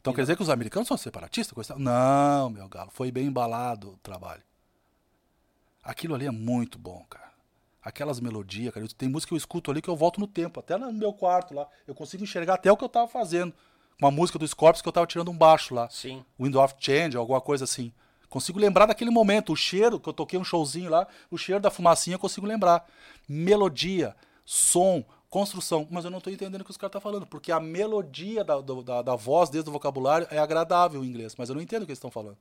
Então 0.00 0.12
quer 0.12 0.22
dizer 0.22 0.36
que 0.36 0.42
os 0.42 0.48
americanos 0.50 0.88
são 0.88 0.96
separatistas? 0.96 1.52
Coisa 1.54 1.74
e? 1.74 1.82
Não, 1.82 2.50
meu 2.50 2.68
galo, 2.68 2.90
foi 2.92 3.10
bem 3.12 3.26
embalado 3.26 3.90
o 3.90 3.96
trabalho. 3.98 4.42
Aquilo 5.82 6.14
ali 6.14 6.26
é 6.26 6.30
muito 6.30 6.78
bom, 6.78 7.04
cara. 7.08 7.30
Aquelas 7.82 8.20
melodias, 8.20 8.72
cara. 8.72 8.86
Tem 8.96 9.08
música 9.08 9.28
que 9.28 9.34
eu 9.34 9.38
escuto 9.38 9.70
ali 9.70 9.80
que 9.80 9.88
eu 9.88 9.96
volto 9.96 10.18
no 10.20 10.26
tempo, 10.26 10.60
até 10.60 10.76
no 10.76 10.92
meu 10.92 11.12
quarto 11.12 11.54
lá. 11.54 11.66
Eu 11.86 11.94
consigo 11.94 12.22
enxergar 12.22 12.54
até 12.54 12.70
o 12.72 12.76
que 12.76 12.84
eu 12.84 12.88
tava 12.88 13.08
fazendo. 13.08 13.54
Uma 14.00 14.10
música 14.10 14.38
do 14.38 14.48
Scorpions 14.48 14.80
que 14.80 14.88
eu 14.88 14.92
tava 14.92 15.06
tirando 15.06 15.30
um 15.30 15.36
baixo 15.36 15.74
lá. 15.74 15.88
Sim. 15.90 16.24
Wind 16.38 16.54
of 16.54 16.74
Change, 16.78 17.16
alguma 17.16 17.40
coisa 17.40 17.64
assim. 17.64 17.92
Consigo 18.28 18.58
lembrar 18.58 18.86
daquele 18.86 19.10
momento, 19.10 19.52
o 19.52 19.56
cheiro, 19.56 19.98
que 19.98 20.08
eu 20.08 20.12
toquei 20.12 20.38
um 20.38 20.44
showzinho 20.44 20.88
lá, 20.88 21.06
o 21.30 21.36
cheiro 21.36 21.60
da 21.60 21.70
fumacinha 21.70 22.14
eu 22.14 22.18
consigo 22.18 22.46
lembrar. 22.46 22.88
Melodia, 23.28 24.14
som, 24.44 25.04
construção. 25.28 25.86
Mas 25.90 26.04
eu 26.04 26.10
não 26.10 26.20
tô 26.20 26.30
entendendo 26.30 26.62
o 26.62 26.64
que 26.64 26.70
os 26.70 26.76
caras 26.76 26.90
estão 26.90 27.00
falando, 27.00 27.26
porque 27.26 27.52
a 27.52 27.60
melodia 27.60 28.44
da, 28.44 28.60
da, 28.60 29.02
da 29.02 29.16
voz, 29.16 29.50
desde 29.50 29.68
o 29.68 29.72
vocabulário, 29.72 30.28
é 30.30 30.38
agradável 30.38 31.04
em 31.04 31.08
inglês, 31.08 31.34
mas 31.36 31.48
eu 31.48 31.54
não 31.54 31.62
entendo 31.62 31.82
o 31.82 31.86
que 31.86 31.90
eles 31.90 31.98
estão 31.98 32.10
falando. 32.10 32.38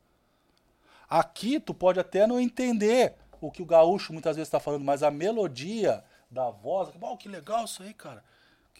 Aqui 1.09 1.59
tu 1.59 1.73
pode 1.73 1.99
até 1.99 2.27
não 2.27 2.39
entender 2.39 3.15
o 3.41 3.49
que 3.49 3.63
o 3.63 3.65
gaúcho 3.65 4.13
muitas 4.13 4.35
vezes 4.35 4.47
está 4.47 4.59
falando, 4.59 4.85
mas 4.85 5.01
a 5.01 5.09
melodia 5.09 6.03
da 6.29 6.51
voz, 6.51 6.89
oh, 7.01 7.17
que 7.17 7.27
legal 7.27 7.65
isso 7.65 7.81
aí, 7.81 7.93
cara. 7.93 8.23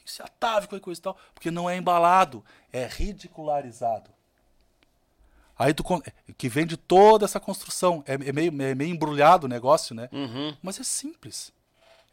Que 0.10 0.14
esse 0.14 0.22
atávico 0.24 0.74
aí, 0.74 0.82
coisa 0.82 1.00
e 1.00 1.04
tal. 1.04 1.18
Porque 1.36 1.52
não 1.52 1.70
é 1.70 1.78
embalado, 1.78 2.44
é 2.74 2.88
ridicularizado. 2.88 4.10
Aí 5.58 5.74
tu 5.74 5.84
que 6.38 6.50
vem 6.50 6.66
de 6.66 6.76
toda 6.76 7.26
essa 7.26 7.40
construção. 7.40 8.04
É, 8.08 8.14
é 8.14 8.32
meio, 8.32 8.50
é 8.62 8.74
meio 8.74 8.90
embrulhado 8.90 9.46
o 9.46 9.50
negócio, 9.50 9.94
né? 9.94 10.10
Mas 10.64 10.80
é 10.80 10.84
simples. 10.84 11.54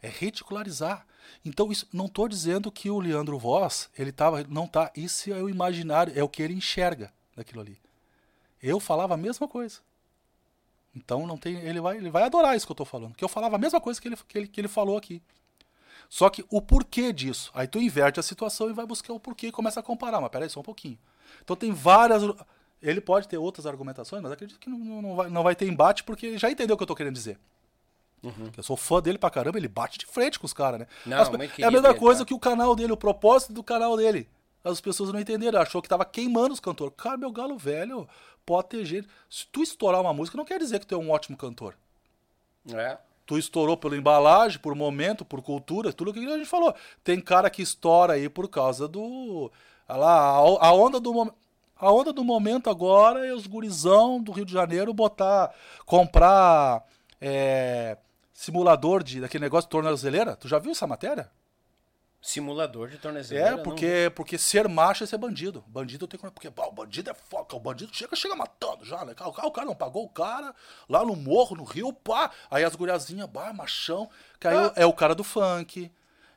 É 0.01 0.09
ridicularizar. 0.09 1.05
Então, 1.43 1.71
isso, 1.71 1.87
não 1.91 2.05
estou 2.05 2.27
dizendo 2.27 2.71
que 2.71 2.89
o 2.89 2.99
Leandro 2.99 3.39
Voss, 3.39 3.89
ele 3.97 4.11
tava. 4.11 4.43
Não 4.43 4.67
tá. 4.67 4.91
Isso 4.95 5.33
é 5.33 5.41
o 5.41 5.49
imaginário, 5.49 6.13
é 6.15 6.23
o 6.23 6.29
que 6.29 6.43
ele 6.43 6.53
enxerga 6.53 7.11
daquilo 7.35 7.61
ali. 7.61 7.79
Eu 8.61 8.79
falava 8.79 9.15
a 9.15 9.17
mesma 9.17 9.47
coisa. 9.47 9.79
Então 10.95 11.25
não 11.25 11.37
tem. 11.37 11.55
Ele 11.55 11.79
vai, 11.79 11.97
ele 11.97 12.09
vai 12.09 12.23
adorar 12.23 12.55
isso 12.55 12.65
que 12.65 12.71
eu 12.71 12.75
tô 12.75 12.85
falando. 12.85 13.15
Que 13.15 13.23
eu 13.23 13.29
falava 13.29 13.55
a 13.55 13.59
mesma 13.59 13.81
coisa 13.81 13.99
que 13.99 14.07
ele, 14.07 14.17
que 14.27 14.37
ele, 14.37 14.47
que 14.47 14.61
ele 14.61 14.67
falou 14.67 14.97
aqui. 14.97 15.21
Só 16.09 16.29
que 16.29 16.45
o 16.49 16.61
porquê 16.61 17.11
disso. 17.11 17.51
Aí 17.53 17.67
tu 17.67 17.79
inverte 17.79 18.19
a 18.19 18.23
situação 18.23 18.69
e 18.69 18.73
vai 18.73 18.85
buscar 18.85 19.13
o 19.13 19.19
porquê 19.19 19.47
e 19.47 19.51
começa 19.51 19.79
a 19.79 19.83
comparar. 19.83 20.21
Mas 20.21 20.29
peraí, 20.29 20.49
só 20.49 20.59
um 20.59 20.63
pouquinho. 20.63 20.97
Então 21.43 21.55
tem 21.55 21.71
várias. 21.73 22.23
Ele 22.81 23.01
pode 23.01 23.27
ter 23.27 23.37
outras 23.37 23.65
argumentações, 23.65 24.21
mas 24.21 24.31
acredito 24.31 24.59
que 24.59 24.69
não, 24.69 25.01
não, 25.01 25.15
vai, 25.15 25.29
não 25.29 25.43
vai 25.43 25.55
ter 25.55 25.67
embate, 25.67 26.03
porque 26.03 26.27
ele 26.27 26.37
já 26.37 26.49
entendeu 26.49 26.75
o 26.75 26.77
que 26.77 26.83
eu 26.83 26.87
tô 26.87 26.95
querendo 26.95 27.13
dizer. 27.15 27.37
Eu 28.57 28.63
sou 28.63 28.75
fã 28.75 29.01
dele 29.01 29.17
pra 29.17 29.29
caramba, 29.29 29.57
ele 29.57 29.67
bate 29.67 29.97
de 29.99 30.05
frente 30.05 30.39
com 30.39 30.45
os 30.45 30.53
caras, 30.53 30.79
né? 30.81 30.87
Não, 31.05 31.17
As- 31.21 31.29
é 31.61 31.65
a 31.65 31.71
mesma 31.71 31.89
coisa 31.99 32.25
que 32.25 32.33
o 32.33 32.39
canal 32.39 32.75
dele, 32.75 32.91
o 32.91 32.97
propósito 32.97 33.53
do 33.53 33.63
canal 33.63 33.95
dele. 33.97 34.27
As 34.63 34.81
pessoas 34.81 35.11
não 35.13 35.19
entenderam, 35.19 35.61
achou 35.61 35.81
que 35.81 35.87
tava 35.87 36.03
queimando 36.03 36.53
os 36.53 36.59
cantores. 36.59 36.93
Cara, 36.97 37.15
meu 37.17 37.31
galo 37.31 37.57
velho, 37.57 38.07
pode 38.45 38.69
ter 38.69 38.83
gente. 38.85 39.07
Se 39.29 39.45
tu 39.51 39.61
estourar 39.63 40.01
uma 40.01 40.13
música, 40.13 40.35
não 40.37 40.43
quer 40.45 40.59
dizer 40.59 40.79
que 40.79 40.85
tu 40.87 40.95
é 40.95 40.97
um 40.97 41.09
ótimo 41.11 41.37
cantor. 41.37 41.75
É. 42.73 42.97
Tu 43.27 43.37
estourou 43.37 43.75
pela 43.75 43.97
embalagem, 43.97 44.57
por 44.57 44.73
momento, 44.73 45.25
por 45.25 45.41
cultura, 45.41 45.91
tudo 45.91 46.11
aquilo 46.11 46.27
que 46.27 46.33
a 46.33 46.37
gente 46.37 46.49
falou. 46.49 46.73
Tem 47.03 47.19
cara 47.19 47.49
que 47.49 47.61
estoura 47.61 48.13
aí 48.13 48.29
por 48.29 48.47
causa 48.47 48.87
do. 48.87 49.51
Olha 49.87 49.99
lá, 49.99 50.29
a, 50.29 50.67
a 50.67 50.73
onda 50.73 50.97
do 50.97 51.13
momento. 51.13 51.35
A 51.79 51.91
onda 51.91 52.11
do 52.11 52.23
momento 52.23 52.69
agora 52.69 53.27
é 53.27 53.33
os 53.33 53.45
gurizão 53.45 54.19
do 54.19 54.31
Rio 54.31 54.45
de 54.45 54.53
Janeiro 54.53 54.93
botar. 54.93 55.53
comprar 55.85 56.83
é, 57.21 57.97
simulador 58.33 59.03
de 59.03 59.19
daquele 59.19 59.43
negócio 59.43 59.67
de 59.67 59.71
tornozeleira. 59.71 60.35
Tu 60.37 60.47
já 60.47 60.57
viu 60.57 60.71
essa 60.71 60.87
matéria? 60.87 61.29
Simulador 62.27 62.89
de 62.89 62.97
tornezeleira. 62.97 63.51
É, 63.51 63.55
não- 63.55 63.63
porque, 63.63 64.11
porque 64.13 64.37
ser 64.37 64.67
macho 64.67 65.01
é 65.01 65.07
ser 65.07 65.17
bandido. 65.17 65.63
Bandido 65.65 66.05
tem 66.05 66.19
que. 66.19 66.29
Porque 66.29 66.49
o 66.49 66.71
bandido 66.73 67.09
é 67.09 67.13
foca, 67.13 67.55
o 67.55 67.59
bandido 67.59 67.89
chega, 67.95 68.13
chega 68.17 68.35
matando 68.35 68.83
já, 68.83 69.05
né? 69.05 69.13
O 69.13 69.31
cara, 69.31 69.47
o 69.47 69.51
cara 69.51 69.65
não 69.65 69.73
pagou 69.75 70.03
o 70.03 70.09
cara 70.09 70.53
lá 70.89 71.05
no 71.05 71.15
morro, 71.15 71.55
no 71.55 71.63
rio, 71.63 71.93
pá. 71.93 72.29
Aí 72.51 72.65
as 72.65 72.75
guriazinhas, 72.75 73.29
bah, 73.29 73.53
machão. 73.53 74.09
Que 74.41 74.47
aí 74.49 74.71
é 74.75 74.85
o 74.85 74.91
cara 74.91 75.15
do 75.15 75.23
funk. 75.23 75.89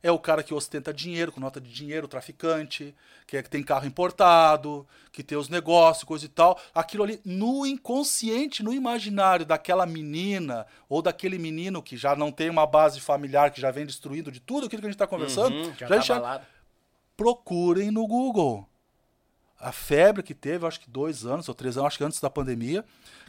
É 0.03 0.11
o 0.11 0.19
cara 0.19 0.43
que 0.43 0.55
ostenta 0.55 0.95
dinheiro, 0.95 1.31
com 1.31 1.41
nota 1.41 1.61
de 1.61 1.71
dinheiro, 1.71 2.09
traficante, 2.09 2.95
que, 3.27 3.37
é, 3.37 3.43
que 3.43 3.51
tem 3.51 3.63
carro 3.63 3.87
importado, 3.87 4.87
que 5.13 5.23
tem 5.23 5.37
os 5.37 5.49
negócios, 5.49 6.05
coisa 6.05 6.25
e 6.25 6.29
tal. 6.29 6.59
Aquilo 6.75 7.05
ali, 7.05 7.21
no 7.25 7.67
inconsciente, 7.67 8.63
no 8.63 8.73
imaginário 8.73 9.45
daquela 9.45 9.85
menina 9.85 10.67
ou 10.89 11.03
daquele 11.03 11.39
menino 11.39 11.83
que 11.83 11.97
já 11.97 12.17
não 12.17 12.33
tem 12.33 12.49
uma 12.49 12.67
base 12.67 12.99
familiar, 12.99 13.51
que 13.51 13.61
já 13.61 13.71
vem 13.71 13.85
destruído 13.85 14.33
de 14.33 14.41
tudo 14.41 14.67
aquilo 14.67 14.81
que 14.81 14.87
a 14.87 14.91
gente 14.91 14.97
está 14.97 15.07
conversando, 15.07 15.55
Uhum, 15.55 15.75
já 15.77 16.01
já 16.01 16.21
tá 16.21 16.43
procurem 17.17 17.91
no 17.91 18.07
Google. 18.07 18.67
A 19.59 19.73
febre 19.73 20.23
que 20.23 20.35
teve, 20.35 20.67
acho 20.67 20.81
que 20.81 20.89
dois 20.89 21.27
anos 21.27 21.47
ou 21.47 21.55
três 21.55 21.77
anos, 21.77 21.89
acho 21.89 21.99
que 21.99 22.05
antes 22.05 22.19
da 22.19 22.31
pandemia, 22.31 22.83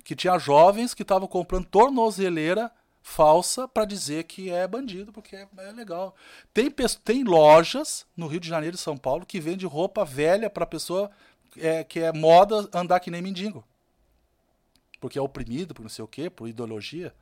que 0.06 0.16
tinha 0.16 0.40
jovens 0.40 0.94
que 0.94 1.02
estavam 1.02 1.28
comprando 1.28 1.66
tornozeleira 1.66 2.72
falsa 3.02 3.68
para 3.68 3.86
dizer 3.86 4.26
que 4.26 4.50
é 4.50 4.68
bandido, 4.68 5.12
porque 5.12 5.36
é, 5.36 5.48
é 5.58 5.72
legal. 5.72 6.16
Tem, 6.54 6.72
tem 7.04 7.24
lojas 7.24 8.06
no 8.16 8.28
Rio 8.28 8.40
de 8.40 8.48
Janeiro 8.48 8.76
e 8.76 8.80
São 8.80 8.98
Paulo 8.98 9.26
que 9.26 9.40
vende 9.40 9.66
roupa 9.66 10.06
velha 10.06 10.50
para 10.50 10.66
pessoa 10.66 11.10
é, 11.58 11.84
que 11.84 12.00
é 12.00 12.14
moda 12.14 12.70
andar 12.74 13.00
que 13.00 13.12
nem 13.12 13.22
mendigo. 13.22 13.64
Porque 15.00 15.18
é 15.18 15.22
oprimido, 15.22 15.74
por 15.74 15.82
não 15.82 15.90
sei 15.90 16.06
o 16.06 16.08
quê, 16.08 16.30
por 16.30 16.48
ideologia. 16.48 17.14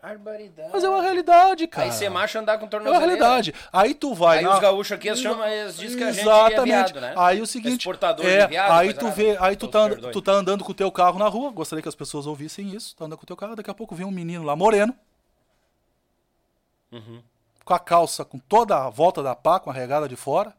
Barbaridade. 0.00 0.70
Mas 0.72 0.84
é 0.84 0.88
uma 0.88 1.02
realidade, 1.02 1.66
cara. 1.66 1.86
Aí 1.88 1.92
ser 1.92 2.08
macho 2.08 2.38
andar 2.38 2.56
com 2.56 2.62
É 2.62 2.64
uma 2.66 2.70
tornozeleira. 2.70 3.04
realidade. 3.06 3.52
Aí 3.72 3.94
tu 3.94 4.14
vai. 4.14 4.38
Aí 4.38 4.44
na- 4.44 4.54
os 4.54 4.60
gaúchos 4.60 4.92
aqui 4.92 5.14
chamam, 5.16 5.44
eles 5.48 5.76
dizem 5.76 5.98
que 5.98 6.04
a 6.04 6.12
gente 6.12 6.20
é 6.20 6.22
Exatamente. 6.22 6.64
viado, 6.64 7.00
né? 7.00 7.14
Aí 7.16 7.40
o 7.40 7.46
seguinte, 7.46 7.80
Exportador 7.80 8.24
é, 8.24 8.42
de 8.42 8.46
viado, 8.46 8.72
aí 8.72 8.94
tu 8.94 9.04
nada. 9.06 9.16
vê, 9.16 9.36
aí 9.40 9.56
tu 9.56 9.66
tá, 9.66 9.88
tu 10.12 10.22
tá 10.22 10.32
andando 10.32 10.62
com 10.64 10.70
o 10.70 10.74
teu 10.74 10.90
carro 10.92 11.18
na 11.18 11.26
rua, 11.26 11.50
gostaria 11.50 11.82
que 11.82 11.88
as 11.88 11.96
pessoas 11.96 12.26
ouvissem 12.28 12.72
isso, 12.74 12.94
tá 12.94 13.06
andando 13.06 13.18
com 13.18 13.24
o 13.24 13.26
teu 13.26 13.36
carro, 13.36 13.56
daqui 13.56 13.70
a 13.70 13.74
pouco 13.74 13.94
vem 13.96 14.06
um 14.06 14.10
menino 14.10 14.44
lá 14.44 14.54
moreno, 14.54 14.94
Uhum. 16.92 17.20
com 17.64 17.74
a 17.74 17.78
calça 17.80 18.24
com 18.24 18.38
toda 18.38 18.76
a 18.86 18.88
volta 18.90 19.22
da 19.22 19.34
pá, 19.34 19.58
com 19.60 19.68
a 19.68 19.72
regada 19.74 20.08
de 20.08 20.14
fora, 20.16 20.54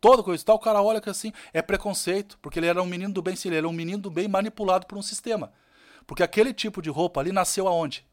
toda 0.00 0.22
coisa 0.22 0.42
e 0.42 0.46
tal, 0.46 0.56
o 0.56 0.60
cara 0.60 0.82
olha 0.82 1.00
que 1.00 1.10
assim, 1.10 1.30
é 1.52 1.60
preconceito, 1.60 2.38
porque 2.40 2.58
ele 2.58 2.66
era 2.66 2.82
um 2.82 2.86
menino 2.86 3.12
do 3.12 3.20
bem, 3.22 3.36
sim, 3.36 3.48
ele 3.48 3.58
era 3.58 3.68
um 3.68 3.72
menino 3.72 4.00
do 4.02 4.10
bem 4.10 4.26
manipulado 4.28 4.86
por 4.86 4.96
um 4.96 5.02
sistema. 5.02 5.52
Porque 6.06 6.22
aquele 6.22 6.54
tipo 6.54 6.80
de 6.80 6.88
roupa 6.88 7.20
ali 7.20 7.30
nasceu 7.32 7.68
aonde? 7.68 8.04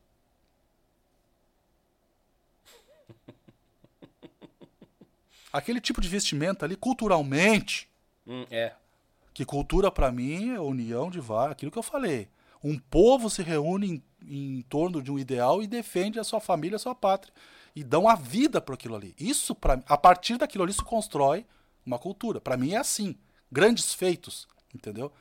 Aquele 5.58 5.80
tipo 5.82 6.02
de 6.02 6.08
vestimenta 6.10 6.66
ali, 6.66 6.76
culturalmente, 6.76 7.90
Hum, 8.28 8.46
é. 8.50 8.74
que 9.34 9.46
cultura 9.46 9.92
pra 9.92 10.12
mim 10.12 10.52
é 10.52 10.60
união 10.60 11.10
de 11.10 11.20
vários, 11.20 11.52
aquilo 11.54 11.72
que 11.72 11.78
eu 11.78 11.84
falei. 11.84 12.28
Um 12.64 12.78
povo 12.80 13.30
se 13.30 13.44
reúne 13.44 14.04
em, 14.24 14.58
em 14.58 14.62
torno 14.64 15.02
de 15.02 15.12
um 15.12 15.20
ideal 15.20 15.62
e 15.62 15.68
defende 15.68 16.20
a 16.20 16.24
sua 16.24 16.40
família, 16.40 16.78
a 16.78 16.80
sua 16.80 16.96
pátria. 16.96 17.34
E 17.76 17.84
dão 17.84 18.08
a 18.08 18.16
vida 18.16 18.60
para 18.62 18.74
aquilo 18.74 18.96
ali. 18.96 19.14
Isso, 19.20 19.54
pra, 19.54 19.80
a 19.86 19.98
partir 19.98 20.38
daquilo 20.38 20.64
ali, 20.64 20.74
se 20.74 20.82
constrói 20.84 21.46
uma 21.86 22.00
cultura. 22.00 22.40
Pra 22.42 22.58
mim 22.58 22.74
é 22.74 22.78
assim. 22.78 23.16
Grandes 23.52 23.94
feitos, 23.94 24.48
entendeu? 24.74 25.12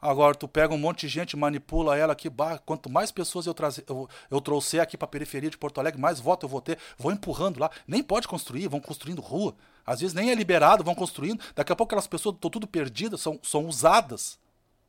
Agora, 0.00 0.34
tu 0.34 0.46
pega 0.46 0.74
um 0.74 0.78
monte 0.78 1.00
de 1.00 1.08
gente, 1.08 1.36
manipula 1.36 1.96
ela 1.96 2.12
aqui, 2.12 2.28
bah, 2.28 2.58
quanto 2.58 2.90
mais 2.90 3.10
pessoas 3.10 3.46
eu, 3.46 3.54
trazer, 3.54 3.84
eu, 3.88 4.08
eu 4.30 4.40
trouxer 4.40 4.80
aqui 4.80 4.96
pra 4.96 5.08
periferia 5.08 5.48
de 5.50 5.56
Porto 5.56 5.78
Alegre, 5.80 6.00
mais 6.00 6.20
voto 6.20 6.44
eu 6.44 6.50
vou 6.50 6.60
ter. 6.60 6.78
Vou 6.98 7.10
empurrando 7.10 7.58
lá. 7.58 7.70
Nem 7.86 8.02
pode 8.02 8.28
construir, 8.28 8.68
vão 8.68 8.80
construindo 8.80 9.20
rua. 9.22 9.54
Às 9.86 10.00
vezes 10.00 10.14
nem 10.14 10.30
é 10.30 10.34
liberado, 10.34 10.84
vão 10.84 10.94
construindo. 10.94 11.40
Daqui 11.54 11.72
a 11.72 11.76
pouco 11.76 11.90
aquelas 11.90 12.06
pessoas 12.06 12.34
estão 12.34 12.50
tudo 12.50 12.66
perdidas, 12.66 13.20
são, 13.20 13.40
são 13.42 13.66
usadas 13.66 14.38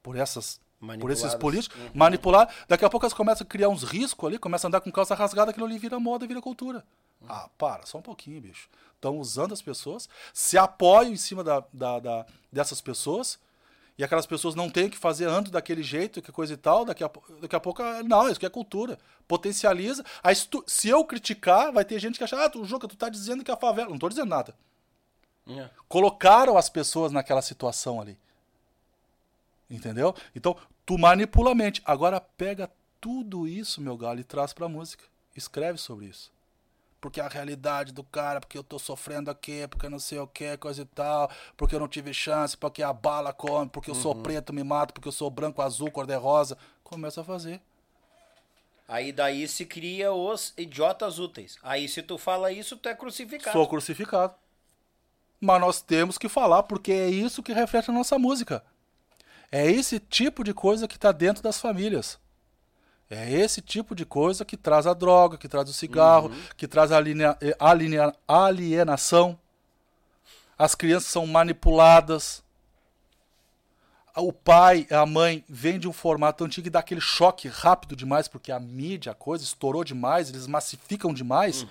por 0.04 0.16
essas 0.18 0.60
por 1.02 1.10
esses 1.12 1.34
políticos, 1.40 1.78
manipular. 1.96 2.54
Daqui 2.68 2.86
a 2.86 2.90
pouco 2.90 3.04
elas 3.06 3.14
começam 3.14 3.44
a 3.44 3.48
criar 3.50 3.70
uns 3.70 3.82
riscos 3.84 4.28
ali, 4.28 4.38
começam 4.38 4.68
a 4.68 4.70
andar 4.70 4.82
com 4.82 4.92
calça 4.92 5.16
rasgada, 5.16 5.50
aquilo 5.50 5.66
ali 5.66 5.80
vira 5.80 6.00
moda, 6.00 6.28
vira 6.28 6.40
cultura. 6.42 6.86
Ah, 7.28 7.50
para, 7.58 7.84
só 7.88 7.98
um 7.98 8.02
pouquinho, 8.04 8.40
bicho. 8.42 8.70
Estão 8.94 9.18
usando 9.18 9.54
as 9.54 9.62
pessoas, 9.62 10.08
se 10.34 10.56
apoiam 10.58 11.12
em 11.14 11.18
cima 11.18 11.44
da, 11.44 11.64
da- 11.74 12.00
da- 12.00 12.26
dessas 12.52 12.80
pessoas, 12.80 13.40
e 13.98 14.04
aquelas 14.04 14.26
pessoas 14.28 14.54
não 14.54 14.70
têm 14.70 14.90
que 14.90 14.98
fazer 14.98 15.26
ando 15.28 15.50
daquele 15.50 15.82
jeito, 15.82 16.22
que 16.22 16.32
coisa 16.32 16.54
e 16.54 16.58
tal, 16.58 16.86
daqui 16.86 17.04
a, 17.04 17.10
daqui 17.42 17.56
a 17.56 17.60
pouco, 17.60 17.82
ah, 17.82 18.04
não, 18.04 18.30
isso 18.30 18.40
que 18.40 18.46
é 18.46 18.50
cultura. 18.50 19.00
Potencializa. 19.28 20.06
Aí, 20.24 20.36
se, 20.36 20.48
tu- 20.48 20.64
se 20.68 20.88
eu 20.88 21.04
criticar, 21.04 21.72
vai 21.72 21.84
ter 21.84 21.98
gente 22.00 22.18
que 22.18 22.24
acha, 22.24 22.44
ah, 22.44 22.50
tu, 22.50 22.64
Juca, 22.64 22.88
tu 22.88 22.96
tá 22.96 23.10
dizendo 23.10 23.44
que 23.44 23.52
a 23.52 23.58
favela. 23.58 23.90
Não 23.90 23.98
tô 23.98 24.08
dizendo 24.08 24.30
nada. 24.30 24.56
É. 25.50 25.70
Colocaram 25.88 26.58
as 26.58 26.70
pessoas 26.70 27.12
naquela 27.12 27.42
situação 27.42 28.00
ali. 28.00 28.18
Entendeu? 29.70 30.16
Então, 30.36 30.56
tu 30.86 30.98
manipula 30.98 31.52
a 31.52 31.56
mente. 31.56 31.82
Agora 31.84 32.22
pega 32.22 32.70
tudo 33.02 33.48
isso, 33.48 33.82
meu 33.82 33.98
galo, 33.98 34.20
e 34.20 34.24
traz 34.24 34.54
pra 34.54 34.70
música. 34.70 35.04
Escreve 35.36 35.78
sobre 35.78 36.06
isso. 36.06 36.32
Porque 37.00 37.22
a 37.22 37.28
realidade 37.28 37.94
do 37.94 38.04
cara, 38.04 38.40
porque 38.40 38.58
eu 38.58 38.64
tô 38.64 38.80
sofrendo 38.80 39.30
aqui, 39.30 39.68
porque 39.68 39.88
não 39.88 40.00
sei 40.00 40.20
o 40.20 40.28
que, 40.28 40.58
coisa 40.58 40.82
e 40.82 40.86
tal, 40.86 41.30
porque 41.56 41.76
eu 41.76 41.80
não 41.80 41.88
tive 41.88 42.14
chance, 42.14 42.58
porque 42.58 42.82
a 42.82 42.92
bala 42.92 43.32
come, 43.32 43.70
porque 43.70 43.92
eu 43.92 43.96
sou 43.96 44.16
preto, 44.16 44.52
me 44.52 44.64
mato, 44.64 44.94
porque 44.94 45.08
eu 45.08 45.12
sou 45.12 45.30
branco, 45.30 45.62
azul, 45.62 45.92
cor-de-rosa. 45.92 46.58
Começa 46.84 47.22
a 47.22 47.24
fazer. 47.24 47.62
Aí 48.88 49.12
daí 49.12 49.48
se 49.48 49.66
cria 49.66 50.14
os 50.14 50.54
idiotas 50.58 51.20
úteis. 51.20 51.58
Aí 51.62 51.90
se 51.90 52.02
tu 52.02 52.18
fala 52.18 52.52
isso, 52.52 52.78
tu 52.78 52.88
é 52.88 52.96
crucificado. 52.96 53.58
Sou 53.58 53.68
crucificado. 53.68 54.34
Mas 55.40 55.62
nós 55.62 55.82
temos 55.82 56.18
que 56.18 56.30
falar, 56.30 56.64
porque 56.64 56.92
é 56.92 57.10
isso 57.10 57.44
que 57.44 57.54
reflete 57.54 57.92
a 57.92 57.94
nossa 57.94 58.18
música. 58.18 58.64
É 59.52 59.70
esse 59.70 60.00
tipo 60.00 60.44
de 60.44 60.54
coisa 60.54 60.88
que 60.88 60.96
está 60.96 61.12
dentro 61.12 61.44
das 61.44 61.60
famílias. 61.60 62.18
É 63.10 63.32
esse 63.32 63.62
tipo 63.62 63.96
de 63.96 64.06
coisa 64.06 64.44
que 64.44 64.58
traz 64.58 64.86
a 64.86 64.94
droga, 64.94 65.38
que 65.38 65.48
traz 65.48 65.70
o 65.70 65.74
cigarro, 65.74 66.30
que 66.58 66.68
traz 66.68 66.92
a 66.92 66.98
eh, 67.00 67.56
alinea- 67.60 68.14
alienação. 68.28 69.40
As 70.58 70.76
crianças 70.76 71.10
são 71.10 71.26
manipuladas. 71.26 72.44
O 74.20 74.34
pai, 74.34 74.88
a 74.90 75.06
mãe, 75.06 75.44
vem 75.48 75.78
de 75.78 75.88
um 75.88 75.94
formato 75.94 76.44
antigo 76.44 76.66
e 76.66 76.72
dá 76.72 76.80
aquele 76.80 77.00
choque 77.00 77.48
rápido 77.48 77.96
demais, 77.96 78.28
porque 78.28 78.52
a 78.52 78.60
mídia, 78.60 79.12
a 79.12 79.16
coisa 79.16 79.44
estourou 79.44 79.84
demais, 79.84 80.30
eles 80.30 80.48
massificam 80.48 81.14
demais, 81.14 81.68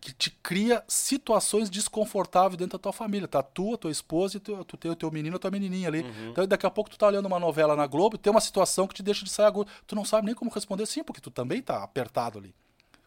que 0.00 0.12
te 0.12 0.30
cria 0.30 0.84
situações 0.86 1.68
desconfortáveis 1.68 2.56
dentro 2.56 2.78
da 2.78 2.82
tua 2.82 2.92
família. 2.92 3.26
Tá 3.26 3.42
tu, 3.42 3.74
a 3.74 3.76
tua 3.76 3.90
esposa 3.90 4.36
e 4.36 4.40
tu, 4.40 4.64
tu 4.64 4.76
tem 4.76 4.90
o 4.90 4.94
teu 4.94 5.10
menino, 5.10 5.34
a 5.34 5.38
tua 5.40 5.50
menininha 5.50 5.88
ali. 5.88 6.06
Então 6.30 6.46
daqui 6.46 6.66
a 6.66 6.70
pouco 6.70 6.88
tu 6.88 6.96
tá 6.96 7.08
olhando 7.08 7.26
uma 7.26 7.40
novela 7.40 7.74
na 7.74 7.86
Globo 7.86 8.14
e 8.14 8.18
tem 8.18 8.30
uma 8.30 8.40
situação 8.40 8.86
que 8.86 8.94
te 8.94 9.02
deixa 9.02 9.24
de 9.24 9.30
sair 9.30 9.46
agudo. 9.46 9.68
Tu 9.84 9.96
não 9.96 10.04
sabe 10.04 10.26
nem 10.26 10.36
como 10.36 10.52
responder 10.52 10.86
sim, 10.86 11.02
porque 11.02 11.20
tu 11.20 11.32
também 11.32 11.60
tá 11.60 11.82
apertado 11.82 12.38
ali. 12.38 12.54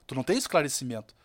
Tu 0.06 0.14
não 0.14 0.24
tem 0.24 0.38
esclarecimento. 0.38 1.16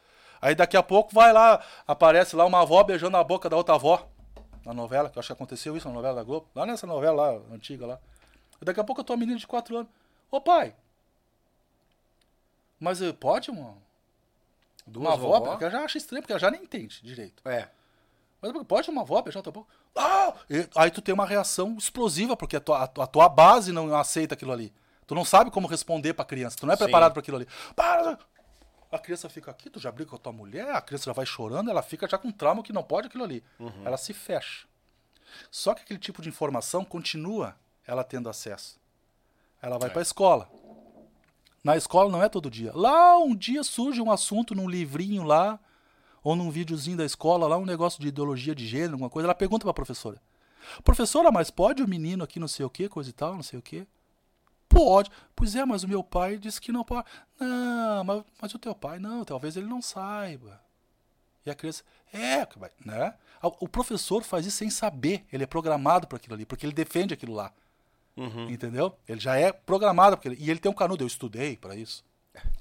Aí 0.40 0.54
daqui 0.54 0.76
a 0.76 0.82
pouco 0.82 1.12
vai 1.12 1.32
lá, 1.32 1.60
aparece 1.86 2.36
lá 2.36 2.44
uma 2.44 2.62
avó 2.62 2.84
beijando 2.84 3.16
a 3.16 3.24
boca 3.24 3.48
da 3.50 3.56
outra 3.56 3.74
avó. 3.74 4.08
Na 4.66 4.74
novela, 4.74 5.08
que 5.08 5.16
eu 5.16 5.20
acho 5.20 5.28
que 5.28 5.32
aconteceu 5.32 5.76
isso 5.76 5.86
na 5.88 5.94
novela 5.94 6.16
da 6.16 6.22
Globo. 6.24 6.48
Lá 6.54 6.66
nessa 6.66 6.86
novela 6.86 7.32
lá, 7.32 7.40
antiga 7.52 7.86
lá. 7.86 7.98
Daqui 8.60 8.80
a 8.80 8.84
pouco 8.84 9.00
a 9.00 9.04
tua 9.04 9.16
menina 9.16 9.38
de 9.38 9.46
4 9.46 9.76
anos. 9.76 9.88
Ô 10.30 10.40
pai, 10.40 10.74
mas 12.80 13.00
eh, 13.00 13.12
pode, 13.12 13.50
mano? 13.50 13.80
Duas 14.86 15.06
Uma 15.06 15.14
avó, 15.14 15.40
porque 15.40 15.64
ela 15.64 15.72
já 15.72 15.84
acha 15.84 15.98
estranho, 15.98 16.22
porque 16.22 16.32
ela 16.32 16.40
já 16.40 16.50
nem 16.50 16.62
entende 16.62 17.00
direito. 17.02 17.42
É. 17.48 17.68
Mas 18.42 18.52
pode 18.64 18.90
uma 18.90 19.02
avó 19.02 19.22
beijar 19.22 19.42
tua 19.42 19.52
boca? 19.52 19.68
Ah! 19.94 20.32
E 20.50 20.68
aí 20.76 20.90
tu 20.90 21.00
tem 21.00 21.14
uma 21.14 21.26
reação 21.26 21.76
explosiva, 21.78 22.36
porque 22.36 22.56
a 22.56 22.60
tua, 22.60 22.82
a 22.82 22.86
tua- 22.86 23.04
a 23.04 23.06
tua 23.06 23.28
base 23.28 23.72
não 23.72 23.94
aceita 23.96 24.34
aquilo 24.34 24.52
ali. 24.52 24.72
Tu 25.06 25.14
não 25.14 25.24
sabe 25.24 25.50
como 25.50 25.66
responder 25.68 26.12
pra 26.14 26.24
criança, 26.24 26.56
tu 26.58 26.66
não 26.66 26.72
é 26.74 26.76
Sim. 26.76 26.84
preparado 26.84 27.12
para 27.12 27.20
aquilo 27.20 27.36
ali. 27.38 27.46
Para! 27.74 28.18
A 28.90 28.98
criança 28.98 29.28
fica 29.28 29.50
aqui, 29.50 29.68
tu 29.68 29.80
já 29.80 29.90
briga 29.90 30.10
com 30.10 30.16
a 30.16 30.18
tua 30.18 30.32
mulher, 30.32 30.68
a 30.70 30.80
criança 30.80 31.06
já 31.06 31.12
vai 31.12 31.26
chorando, 31.26 31.70
ela 31.70 31.82
fica 31.82 32.08
já 32.08 32.16
com 32.16 32.30
trauma 32.30 32.62
que 32.62 32.72
não 32.72 32.82
pode 32.82 33.08
aquilo 33.08 33.24
ali. 33.24 33.42
Ela 33.84 33.96
se 33.96 34.12
fecha. 34.12 34.66
Só 35.50 35.74
que 35.74 35.82
aquele 35.82 35.98
tipo 35.98 36.22
de 36.22 36.28
informação 36.28 36.84
continua 36.84 37.56
ela 37.86 38.04
tendo 38.04 38.28
acesso. 38.28 38.78
Ela 39.60 39.78
vai 39.78 39.90
pra 39.90 40.02
escola. 40.02 40.48
Na 41.64 41.76
escola 41.76 42.10
não 42.10 42.22
é 42.22 42.28
todo 42.28 42.50
dia. 42.50 42.70
Lá 42.74 43.18
um 43.18 43.34
dia 43.34 43.64
surge 43.64 44.00
um 44.00 44.10
assunto 44.10 44.54
num 44.54 44.68
livrinho 44.68 45.24
lá, 45.24 45.58
ou 46.22 46.36
num 46.36 46.50
videozinho 46.50 46.96
da 46.96 47.04
escola, 47.04 47.46
lá 47.46 47.56
um 47.56 47.64
negócio 47.64 48.00
de 48.00 48.08
ideologia 48.08 48.54
de 48.54 48.66
gênero, 48.66 48.92
alguma 48.92 49.10
coisa. 49.10 49.26
Ela 49.26 49.34
pergunta 49.34 49.64
pra 49.64 49.74
professora: 49.74 50.20
Professora, 50.84 51.30
mas 51.32 51.50
pode 51.50 51.82
o 51.82 51.88
menino 51.88 52.22
aqui 52.22 52.38
não 52.38 52.48
sei 52.48 52.64
o 52.64 52.70
que, 52.70 52.88
coisa 52.88 53.10
e 53.10 53.12
tal, 53.12 53.34
não 53.34 53.42
sei 53.42 53.58
o 53.58 53.62
que? 53.62 53.86
Pode. 54.76 55.10
Pois 55.34 55.54
é, 55.56 55.64
mas 55.64 55.82
o 55.82 55.88
meu 55.88 56.02
pai 56.04 56.36
disse 56.38 56.60
que 56.60 56.70
não 56.72 56.84
pode. 56.84 57.06
Não, 57.40 58.04
mas, 58.04 58.22
mas 58.40 58.54
o 58.54 58.58
teu 58.58 58.74
pai, 58.74 58.98
não, 58.98 59.24
talvez 59.24 59.56
ele 59.56 59.66
não 59.66 59.80
saiba. 59.80 60.60
E 61.44 61.50
a 61.50 61.54
criança, 61.54 61.82
é, 62.12 62.46
né? 62.84 63.14
O 63.42 63.68
professor 63.68 64.22
faz 64.22 64.44
isso 64.46 64.56
sem 64.56 64.68
saber, 64.70 65.24
ele 65.32 65.44
é 65.44 65.46
programado 65.46 66.06
para 66.06 66.16
aquilo 66.16 66.34
ali, 66.34 66.44
porque 66.44 66.66
ele 66.66 66.72
defende 66.72 67.14
aquilo 67.14 67.34
lá. 67.34 67.52
Entendeu? 68.50 68.96
Ele 69.08 69.20
já 69.20 69.36
é 69.36 69.52
programado, 69.52 70.16
porque 70.16 70.28
ele- 70.28 70.36
e 70.40 70.50
ele 70.50 70.58
tem 70.58 70.70
um 70.70 70.74
canudo, 70.74 71.04
eu 71.04 71.06
estudei 71.06 71.56
para 71.56 71.76
isso. 71.76 72.04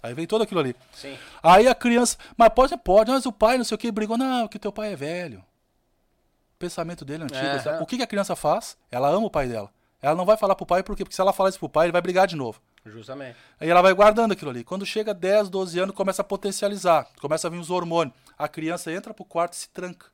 Aí 0.04 0.14
vem 0.14 0.28
todo 0.28 0.42
aquilo 0.44 0.60
ali. 0.60 0.76
Sim. 0.94 1.18
Aí 1.42 1.68
a 1.68 1.74
criança, 1.76 2.18
mas 2.38 2.50
pode, 2.50 2.78
pode, 2.78 3.12
mas 3.12 3.26
o 3.26 3.32
pai 3.32 3.58
não 3.58 3.66
sei 3.66 3.76
o 3.76 3.78
que 3.78 3.92
brigou, 3.92 4.18
não, 4.18 4.48
que 4.48 4.60
teu 4.60 4.72
pai 4.72 4.94
é 4.94 4.96
velho. 4.96 5.40
O 5.40 6.58
pensamento 6.60 7.04
dele 7.04 7.24
é 7.24 7.26
antigo. 7.26 7.70
É. 7.70 7.82
O 7.82 7.86
que, 7.86 7.98
que 7.98 8.04
a 8.04 8.08
criança 8.08 8.36
faz? 8.36 8.78
Ela 8.92 9.10
ama 9.10 9.26
o 9.28 9.30
pai 9.30 9.48
dela. 9.48 9.70
Ela 10.06 10.14
não 10.14 10.24
vai 10.24 10.38
falar 10.38 10.54
pro 10.54 10.68
pai, 10.68 10.84
por 10.84 10.96
quê? 10.96 11.04
Porque 11.04 11.16
se 11.16 11.20
ela 11.20 11.34
falar 11.34 11.50
isso 11.50 11.58
pro 11.58 11.68
pai, 11.68 11.88
ele 11.88 11.92
vai 11.92 12.00
brigar 12.00 12.28
de 12.28 12.36
novo. 12.36 12.62
Justamente. 12.86 13.36
Aí 13.60 13.68
ela 13.68 13.82
vai 13.82 13.92
guardando 13.92 14.34
aquilo 14.34 14.52
ali. 14.52 14.64
Quando 14.64 14.86
chega 14.86 15.16
10, 15.16 15.50
12 15.50 15.80
anos, 15.80 15.96
começa 15.96 16.22
a 16.22 16.24
potencializar. 16.24 17.08
Começa 17.20 17.48
a 17.48 17.50
vir 17.50 17.58
os 17.58 17.72
hormônios. 17.72 18.16
A 18.38 18.48
criança 18.48 18.92
entra 18.92 19.16
pro 19.16 19.26
quarto 19.26 19.54
e 19.54 19.56
se 19.56 19.70
tranca. 19.70 20.06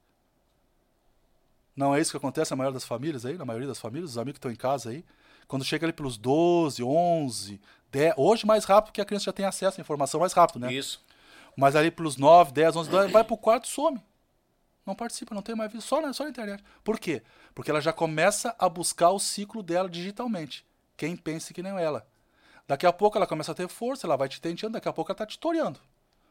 Não 1.75 1.93
é 1.93 1.99
isso 1.99 2.09
que 2.09 2.15
acontece 2.15 2.51
na 2.51 2.55
maioria 2.55 2.75
das 2.75 2.85
famílias 2.85 3.25
aí? 3.25 3.37
Na 3.37 3.43
maioria 3.43 3.67
das 3.67 3.79
famílias, 3.79 4.11
os 4.11 4.17
amigos 4.17 4.35
que 4.35 4.37
estão 4.37 4.49
em 4.49 4.55
casa 4.55 4.91
aí. 4.91 5.03
Quando 5.45 5.65
chega 5.65 5.85
ali 5.85 5.91
pelos 5.91 6.15
12, 6.15 6.81
11, 6.81 7.59
10... 7.91 8.13
Hoje 8.15 8.45
mais 8.45 8.63
rápido, 8.63 8.91
porque 8.91 9.01
a 9.01 9.05
criança 9.05 9.25
já 9.25 9.33
tem 9.33 9.45
acesso 9.45 9.77
à 9.77 9.81
informação 9.81 10.21
mais 10.21 10.31
rápido, 10.31 10.59
né? 10.61 10.71
Isso. 10.71 11.03
Mas 11.57 11.75
ali 11.75 11.91
pelos 11.91 12.15
9, 12.15 12.53
10, 12.53 12.77
11, 12.77 12.89
12, 12.89 13.11
vai 13.11 13.25
pro 13.25 13.35
quarto 13.35 13.65
e 13.65 13.67
some. 13.67 14.01
Não 14.85 14.95
participa, 14.95 15.35
não 15.35 15.41
tem 15.41 15.55
mais 15.55 15.71
vida, 15.71 15.83
só 15.83 16.01
na, 16.01 16.11
só 16.11 16.23
na 16.23 16.29
internet. 16.29 16.63
Por 16.83 16.99
quê? 16.99 17.21
Porque 17.53 17.69
ela 17.69 17.81
já 17.81 17.93
começa 17.93 18.55
a 18.57 18.67
buscar 18.67 19.11
o 19.11 19.19
ciclo 19.19 19.61
dela 19.61 19.89
digitalmente. 19.89 20.65
Quem 20.97 21.15
pensa 21.15 21.53
que 21.53 21.61
nem 21.61 21.73
ela. 21.79 22.07
Daqui 22.67 22.85
a 22.85 22.93
pouco 22.93 23.17
ela 23.17 23.27
começa 23.27 23.51
a 23.51 23.55
ter 23.55 23.67
força, 23.67 24.07
ela 24.07 24.15
vai 24.15 24.27
te 24.27 24.41
tenteando, 24.41 24.73
daqui 24.73 24.87
a 24.87 24.93
pouco 24.93 25.11
ela 25.11 25.17
tá 25.17 25.25
te 25.25 25.37
toreando. 25.37 25.79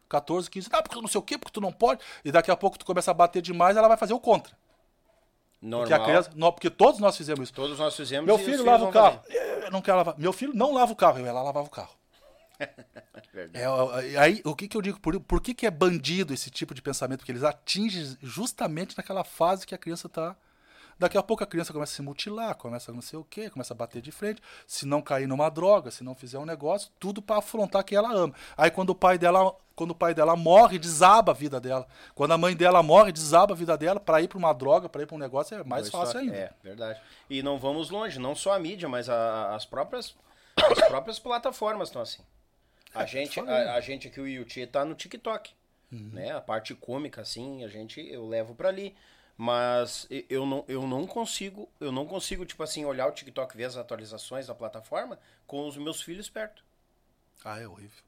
14, 0.08 0.50
15, 0.50 0.68
ah, 0.72 0.82
porque 0.82 1.00
não 1.00 1.06
sei 1.06 1.18
o 1.20 1.22
quê, 1.22 1.38
porque 1.38 1.52
tu 1.52 1.60
não 1.60 1.72
pode. 1.72 2.00
E 2.24 2.32
daqui 2.32 2.50
a 2.50 2.56
pouco 2.56 2.76
tu 2.76 2.84
começa 2.84 3.12
a 3.12 3.14
bater 3.14 3.40
demais, 3.40 3.76
ela 3.76 3.86
vai 3.86 3.96
fazer 3.96 4.12
o 4.12 4.18
contra. 4.20 4.56
Normal. 5.62 5.80
Porque 5.80 5.94
a 5.94 6.04
criança, 6.04 6.30
não, 6.34 6.50
porque 6.50 6.70
todos 6.70 6.98
nós 6.98 7.16
fizemos 7.16 7.44
isso. 7.44 7.52
Todos 7.52 7.78
nós 7.78 7.94
fizemos 7.94 8.26
Meu 8.26 8.38
filho 8.38 8.64
lava 8.64 8.86
o 8.86 8.90
carro. 8.90 9.20
fazer. 9.20 9.64
Eu 9.64 9.70
não 9.70 9.82
quero 9.82 9.98
lavar. 9.98 10.18
Meu 10.18 10.32
filho 10.32 10.52
não 10.54 10.72
lava 10.72 10.92
o 10.92 10.96
carro. 10.96 11.18
Eu, 11.18 11.26
ela 11.26 11.42
lavava 11.42 11.66
o 11.66 11.70
carro. 11.70 11.99
É, 13.54 14.18
aí, 14.18 14.40
o 14.44 14.54
que, 14.54 14.66
que 14.68 14.76
eu 14.76 14.82
digo? 14.82 15.00
Por, 15.00 15.18
por 15.20 15.40
que, 15.40 15.54
que 15.54 15.66
é 15.66 15.70
bandido 15.70 16.34
esse 16.34 16.50
tipo 16.50 16.74
de 16.74 16.82
pensamento? 16.82 17.20
Porque 17.20 17.32
eles 17.32 17.44
atingem 17.44 18.16
justamente 18.22 18.96
naquela 18.96 19.24
fase 19.24 19.66
que 19.66 19.74
a 19.74 19.78
criança 19.78 20.08
tá. 20.08 20.36
Daqui 20.98 21.16
a 21.16 21.22
pouco 21.22 21.42
a 21.42 21.46
criança 21.46 21.72
começa 21.72 21.92
a 21.92 21.96
se 21.96 22.02
mutilar, 22.02 22.54
começa 22.56 22.90
a 22.90 22.94
não 22.94 23.00
sei 23.00 23.18
o 23.18 23.24
quê, 23.24 23.48
começa 23.48 23.72
a 23.72 23.76
bater 23.76 24.02
de 24.02 24.10
frente. 24.12 24.42
Se 24.66 24.84
não 24.84 25.00
cair 25.00 25.26
numa 25.26 25.48
droga, 25.48 25.90
se 25.90 26.04
não 26.04 26.14
fizer 26.14 26.38
um 26.38 26.44
negócio, 26.44 26.90
tudo 27.00 27.22
para 27.22 27.38
afrontar 27.38 27.82
quem 27.84 27.96
ela 27.96 28.12
ama. 28.12 28.34
Aí 28.56 28.70
quando 28.70 28.90
o 28.90 28.94
pai 28.94 29.16
dela, 29.16 29.54
quando 29.74 29.92
o 29.92 29.94
pai 29.94 30.12
dela 30.12 30.36
morre, 30.36 30.78
desaba 30.78 31.32
a 31.32 31.34
vida 31.34 31.58
dela. 31.58 31.86
Quando 32.14 32.32
a 32.32 32.38
mãe 32.38 32.54
dela 32.54 32.82
morre, 32.82 33.12
desaba 33.12 33.54
a 33.54 33.56
vida 33.56 33.78
dela 33.78 33.98
para 33.98 34.20
ir 34.20 34.28
para 34.28 34.36
uma 34.38 34.52
droga, 34.52 34.88
para 34.90 35.02
ir 35.02 35.06
para 35.06 35.16
um 35.16 35.20
negócio 35.20 35.56
é 35.56 35.64
mais 35.64 35.86
fácil 35.92 36.18
ainda. 36.20 36.36
É, 36.36 36.52
verdade. 36.62 37.00
E 37.30 37.42
não 37.42 37.58
vamos 37.58 37.88
longe, 37.88 38.18
não 38.18 38.34
só 38.34 38.52
a 38.52 38.58
mídia, 38.58 38.88
mas 38.88 39.08
a- 39.08 39.54
as 39.54 39.64
próprias 39.64 40.14
as 40.56 40.86
próprias 40.88 41.18
plataformas 41.18 41.88
estão 41.88 42.02
assim. 42.02 42.20
A 42.94 43.06
gente, 43.06 43.38
a, 43.40 43.74
a 43.74 43.80
gente 43.80 44.08
aqui, 44.08 44.20
o 44.20 44.26
Yuti, 44.26 44.66
tá 44.66 44.84
no 44.84 44.94
TikTok. 44.94 45.52
Uhum. 45.92 46.10
Né? 46.12 46.32
A 46.32 46.40
parte 46.40 46.74
cômica, 46.74 47.20
assim, 47.20 47.64
a 47.64 47.68
gente, 47.68 48.00
eu 48.00 48.26
levo 48.26 48.54
pra 48.54 48.68
ali. 48.68 48.94
Mas 49.36 50.06
eu 50.28 50.44
não, 50.44 50.64
eu 50.68 50.86
não 50.86 51.06
consigo, 51.06 51.66
eu 51.80 51.90
não 51.90 52.04
consigo, 52.06 52.44
tipo 52.44 52.62
assim, 52.62 52.84
olhar 52.84 53.06
o 53.06 53.12
TikTok, 53.12 53.56
ver 53.56 53.64
as 53.64 53.76
atualizações 53.76 54.48
da 54.48 54.54
plataforma 54.54 55.18
com 55.46 55.66
os 55.66 55.78
meus 55.78 56.02
filhos 56.02 56.28
perto. 56.28 56.62
Ah, 57.42 57.58
é 57.58 57.66
horrível. 57.66 58.02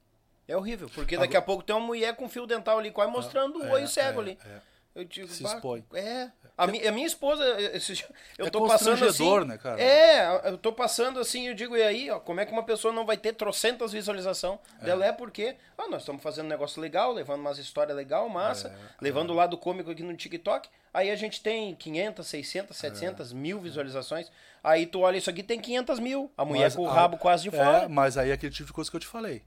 É 0.46 0.54
horrível, 0.54 0.90
porque 0.94 1.16
daqui 1.16 1.34
a 1.34 1.40
pouco 1.40 1.62
tem 1.62 1.74
uma 1.74 1.86
mulher 1.86 2.14
com 2.16 2.28
fio 2.28 2.46
dental 2.46 2.78
ali, 2.78 2.90
quase 2.90 3.10
mostrando 3.10 3.60
o 3.60 3.64
é, 3.64 3.72
olho 3.72 3.88
cego 3.88 4.20
é, 4.20 4.22
ali. 4.22 4.38
é. 4.44 4.60
Eu 4.94 5.04
digo, 5.04 5.28
Se 5.28 5.42
"Bah, 5.42 5.54
expõe. 5.54 5.82
É. 5.94 6.30
A, 6.56 6.66
mi- 6.66 6.86
a 6.86 6.92
minha 6.92 7.06
esposa, 7.06 7.42
esse 7.74 7.94
dia- 7.94 8.06
eu 8.36 8.46
É 8.46 8.50
tô 8.50 8.66
passando 8.66 9.04
assim. 9.06 9.44
né, 9.46 9.56
cara? 9.58 9.80
É, 9.80 10.50
eu 10.50 10.58
tô 10.58 10.70
passando 10.72 11.18
assim, 11.18 11.48
eu 11.48 11.54
digo, 11.54 11.76
e 11.76 11.82
aí, 11.82 12.10
ó, 12.10 12.20
como 12.20 12.40
é 12.40 12.46
que 12.46 12.52
uma 12.52 12.62
pessoa 12.62 12.92
não 12.92 13.06
vai 13.06 13.16
ter 13.16 13.32
trocentas 13.32 13.92
visualização 13.92 14.60
dela? 14.82 15.04
É 15.06 15.12
porque, 15.12 15.56
ah, 15.78 15.88
nós 15.88 16.02
estamos 16.02 16.22
fazendo 16.22 16.44
um 16.46 16.48
negócio 16.50 16.80
legal, 16.80 17.12
levando 17.12 17.40
umas 17.40 17.58
histórias 17.58 17.96
legal, 17.96 18.28
massa, 18.28 18.68
É, 18.68 18.72
levando 19.00 19.30
o 19.30 19.34
lado 19.34 19.56
cômico 19.56 19.90
aqui 19.90 20.02
no 20.02 20.14
TikTok. 20.16 20.68
Aí 20.94 21.10
a 21.10 21.16
gente 21.16 21.40
tem 21.42 21.74
500, 21.74 22.26
600, 22.26 22.76
É. 22.76 22.80
700 22.90 23.32
mil 23.32 23.58
visualizações. 23.58 24.30
Aí 24.62 24.84
tu 24.84 25.00
olha 25.00 25.16
isso 25.16 25.30
aqui, 25.30 25.42
tem 25.42 25.58
500 25.58 25.98
mil. 25.98 26.30
A 26.36 26.44
mulher 26.44 26.64
Mas 26.64 26.76
com 26.76 26.82
o 26.82 26.88
a- 26.88 26.92
rabo 26.92 27.16
quase 27.16 27.44
de 27.44 27.48
É, 27.48 27.52
fora. 27.64 27.88
mas 27.88 28.18
aí 28.18 28.28
é 28.30 28.34
aquele 28.34 28.52
tipo 28.52 28.66
de 28.66 28.72
coisa 28.74 28.90
que 28.90 28.96
eu 28.96 29.00
te 29.00 29.06
falei. 29.06 29.42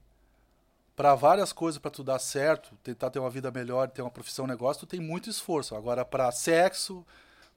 Pra 0.96 1.14
várias 1.14 1.52
coisas, 1.52 1.78
pra 1.78 1.90
tu 1.90 2.02
dar 2.02 2.18
certo, 2.18 2.70
tentar 2.82 3.10
ter 3.10 3.18
uma 3.18 3.28
vida 3.28 3.50
melhor, 3.50 3.88
ter 3.90 4.00
uma 4.00 4.10
profissão, 4.10 4.46
um 4.46 4.48
negócio, 4.48 4.80
tu 4.80 4.90
tem 4.90 4.98
muito 4.98 5.28
esforço. 5.28 5.76
Agora, 5.76 6.06
pra 6.06 6.32
sexo, 6.32 7.06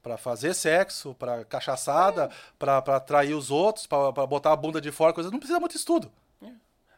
pra 0.02 0.18
fazer 0.18 0.52
sexo, 0.52 1.14
pra 1.14 1.42
cachaçada, 1.46 2.30
pra, 2.58 2.82
pra 2.82 2.96
atrair 2.96 3.32
os 3.34 3.50
outros, 3.50 3.86
pra, 3.86 4.12
pra 4.12 4.26
botar 4.26 4.52
a 4.52 4.56
bunda 4.56 4.78
de 4.78 4.92
fora, 4.92 5.14
coisa, 5.14 5.30
não 5.30 5.38
precisa 5.38 5.58
muito 5.58 5.74
estudo. 5.74 6.12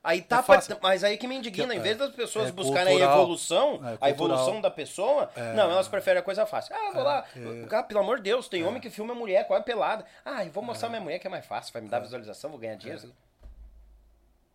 Aí 0.05 0.21
tá, 0.21 0.41
É 0.41 0.43
fácil. 0.43 0.77
mas 0.83 1.05
aí 1.05 1.17
que 1.17 1.29
me 1.29 1.37
indigna, 1.37 1.69
Que- 1.69 1.75
em 1.77 1.81
vez 1.81 1.95
é, 1.95 1.99
das 2.01 2.11
pessoas 2.13 2.49
é 2.49 2.51
buscarem 2.53 2.89
a 2.89 2.99
cultural. 2.99 3.19
evolução, 3.21 3.81
É 3.85 3.99
a 4.01 4.11
evolução 4.11 4.61
da 4.61 4.69
pessoa, 4.69 5.31
não, 5.55 5.71
elas 5.71 5.87
preferem 5.87 6.19
a 6.19 6.25
coisa 6.25 6.45
fácil. 6.45 6.75
Ah, 6.75 6.91
vou 6.93 7.05
lá, 7.05 7.25
cara, 7.69 7.85
pelo 7.85 8.01
amor 8.01 8.17
de 8.17 8.25
Deus, 8.25 8.49
tem 8.49 8.65
homem 8.65 8.81
que 8.81 8.91
filma 8.91 9.15
mulher, 9.15 9.47
quase 9.47 9.65
pelada. 9.65 10.05
Ah, 10.25 10.45
eu 10.45 10.51
vou 10.51 10.61
mostrar 10.65 10.89
minha 10.89 11.01
mulher 11.01 11.21
que 11.21 11.29
é 11.29 11.31
mais 11.31 11.47
fácil, 11.47 11.73
vai 11.73 11.83
me 11.83 11.89
dar 11.89 12.01
visualização, 12.01 12.51
vou 12.51 12.59
ganhar 12.59 12.75
dinheiro. 12.75 13.13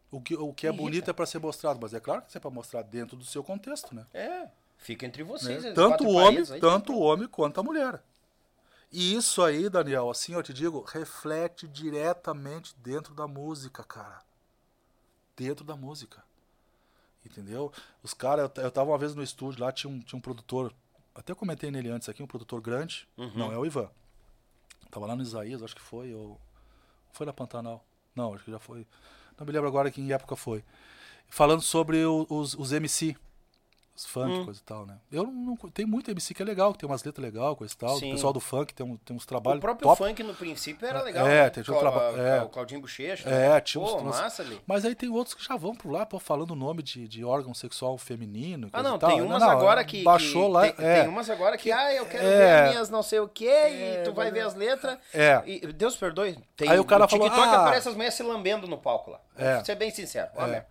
O 0.10 0.22
que, 0.22 0.36
o 0.36 0.53
que 0.53 0.68
é 0.68 0.72
bonito 0.72 1.10
é 1.10 1.14
pra 1.14 1.26
ser 1.26 1.40
mostrado, 1.40 1.80
mas 1.82 1.94
é 1.94 2.00
claro 2.00 2.22
que 2.22 2.30
isso 2.30 2.38
é 2.38 2.42
pra 2.42 2.50
mostrar 2.50 2.82
dentro 2.82 3.18
do 3.18 3.26
seu 3.26 3.44
contexto, 3.44 3.94
né? 3.94 4.06
É, 4.14 4.48
fica 4.77 5.06
entre 5.06 5.24
né? 5.24 5.30
vocês. 5.30 5.64
esses 5.64 5.76
Tanto 5.76 6.06
o 6.06 6.14
homem, 6.14 6.44
aí. 6.50 6.60
tanto 6.60 6.94
o 6.94 7.00
homem 7.00 7.27
quanto 7.27 7.60
a 7.60 7.64
mulher. 7.64 8.02
E 8.92 9.16
isso 9.16 9.44
aí, 9.44 9.69
Daniel, 9.69 10.10
assim 10.10 10.34
eu 10.34 10.42
te 10.42 10.53
digo, 10.53 10.82
reflete 10.82 11.68
diretamente 11.68 12.74
dentro 12.77 13.14
da 13.14 13.27
música, 13.27 13.84
cara. 13.84 14.22
Dentro 15.36 15.66
da 15.66 15.76
música. 15.76 16.24
Entendeu? 17.26 17.72
Os 18.02 18.14
caras, 18.14 18.50
eu, 18.56 18.64
eu 18.64 18.72
tava 18.72 18.92
uma 18.92 18.98
vez 18.98 19.14
no 19.14 19.22
estúdio 19.22 19.61
lá, 19.61 19.72
tinha 19.74 19.92
um, 19.92 20.00
tinha 20.00 20.18
um 20.18 20.22
produtor, 20.22 20.74
até 21.14 21.36
comentei 21.36 21.69
nele 21.69 21.90
antes 21.90 22.08
aqui, 22.08 22.24
um 22.24 22.27
produtor 22.27 22.61
grande. 22.61 23.06
Uhum. 23.18 23.34
Não, 23.36 23.52
é 23.52 23.58
o 23.58 23.66
Ivan. 23.66 23.90
Tava 24.90 25.06
lá 25.06 25.16
no 25.16 25.22
Isaías, 25.22 25.61
acho 25.61 25.76
que 25.76 25.82
foi, 25.82 26.14
ou. 26.14 26.40
Foi 27.11 27.26
na 27.26 27.34
Pantanal. 27.34 27.84
Não, 28.16 28.34
acho 28.34 28.45
que 28.45 28.52
já 28.52 28.60
foi. 28.60 28.88
Não 29.38 29.45
me 29.45 29.51
lembro 29.51 29.67
agora 29.67 29.91
que 29.91 30.01
em 30.01 30.11
época 30.11 30.35
foi. 30.35 30.64
Falando 31.30 31.61
sobre 31.61 32.03
o- 32.06 32.25
os, 32.30 32.53
os 32.53 32.72
MC. 32.72 33.16
Os 33.98 34.06
funk, 34.06 34.32
Hum. 34.32 34.45
coisa 34.45 34.59
e 34.59 34.64
tal, 34.64 34.85
né? 34.85 34.95
Eu 35.11 35.24
não, 35.24 35.32
não- 35.34 35.56
Tem 35.72 35.84
muito 35.84 36.11
MC 36.11 36.32
que 36.32 36.43
é 36.43 36.45
legal, 36.45 36.72
que 36.72 36.77
tem 36.77 36.88
umas 36.88 37.03
letras 37.03 37.24
legais, 37.26 37.58
coisa 37.58 37.74
e 37.74 37.77
tal. 37.77 37.98
Sim. 37.98 38.11
O 38.11 38.14
pessoal 38.14 38.32
do 38.32 38.40
funk 38.40 38.72
tem, 38.72 38.85
um- 38.85 38.95
tem 38.95 39.16
uns 39.17 39.24
O 39.24 39.27
trabalhos 39.27 39.59
próprio 39.59 39.88
top. 39.90 39.98
funk 40.03 40.22
no 40.22 40.35
princípio 40.35 40.88
era 40.88 41.01
legal. 41.01 41.26
É, 41.26 41.45
né? 41.45 41.50
tem 41.50 41.64
um 41.64 41.66
Clau- 41.66 41.80
traba- 41.80 42.09
a- 42.11 42.19
é. 42.19 42.42
O 42.43 42.50
Claudinho 42.50 42.80
Bochecha. 42.82 43.27
É, 43.27 43.50
né? 43.56 43.59
tinha 43.61 43.84
Pô, 43.84 43.95
uns- 43.98 44.03
massa 44.03 44.43
ali. 44.43 44.61
Mas 44.67 44.85
aí 44.85 44.93
tem 44.93 45.09
outros 45.09 45.34
que 45.34 45.43
já 45.43 45.56
vão 45.56 45.74
por 45.76 45.92
lá, 45.92 46.06
pô, 46.06 46.19
falando 46.19 46.51
o 46.51 46.56
nome 46.56 46.84
de, 46.84 47.08
de 47.08 47.26
órgão 47.26 47.56
sexual 47.56 47.98
feminino. 47.98 48.69
Ah, 48.72 48.84
não, 48.84 49.00
tem 49.00 49.19
umas 49.19 49.42
Não, 49.42 49.50
agora 49.50 49.82
é, 49.82 49.84
que. 49.84 50.03
Baixou 50.03 50.45
que- 50.45 50.51
lá. 50.53 50.72
Tem, 50.72 50.85
é. 50.85 51.00
tem 51.01 51.09
umas 51.09 51.27
agora 51.32 51.58
que, 51.58 51.72
ah, 51.72 51.92
eu 51.95 52.06
quero 52.06 52.24
É. 52.24 52.38
ver 52.38 52.51
as 52.66 52.69
minhas 52.69 52.90
não 52.92 53.01
sei 53.01 53.19
o 53.19 53.27
quê, 53.27 53.50
e 54.00 54.03
tu 54.03 54.14
vai 54.14 54.30
ver 54.30 54.42
as 54.42 54.53
letras. 54.53 55.00
É. 55.11 55.42
E, 55.48 55.74
Deus 55.74 55.95
perdoe. 55.98 56.38
Tem, 56.56 56.69
Aí 56.69 56.80
o 56.80 56.85
cara 56.85 57.08
falou, 57.08 57.27
TikTok 57.27 57.50
ah. 57.56 57.61
aparece 57.61 57.90
as 57.90 57.95
mulheres 57.95 58.14
se 58.14 58.22
lambendo 58.22 58.67
no 58.67 58.77
palco 58.77 59.09
lá. 59.09 59.19
É. 59.35 59.56
Vou 59.56 59.66
ser 59.66 59.74
bem 59.76 59.90
sincero. 59.90 60.30
É. 60.38 60.64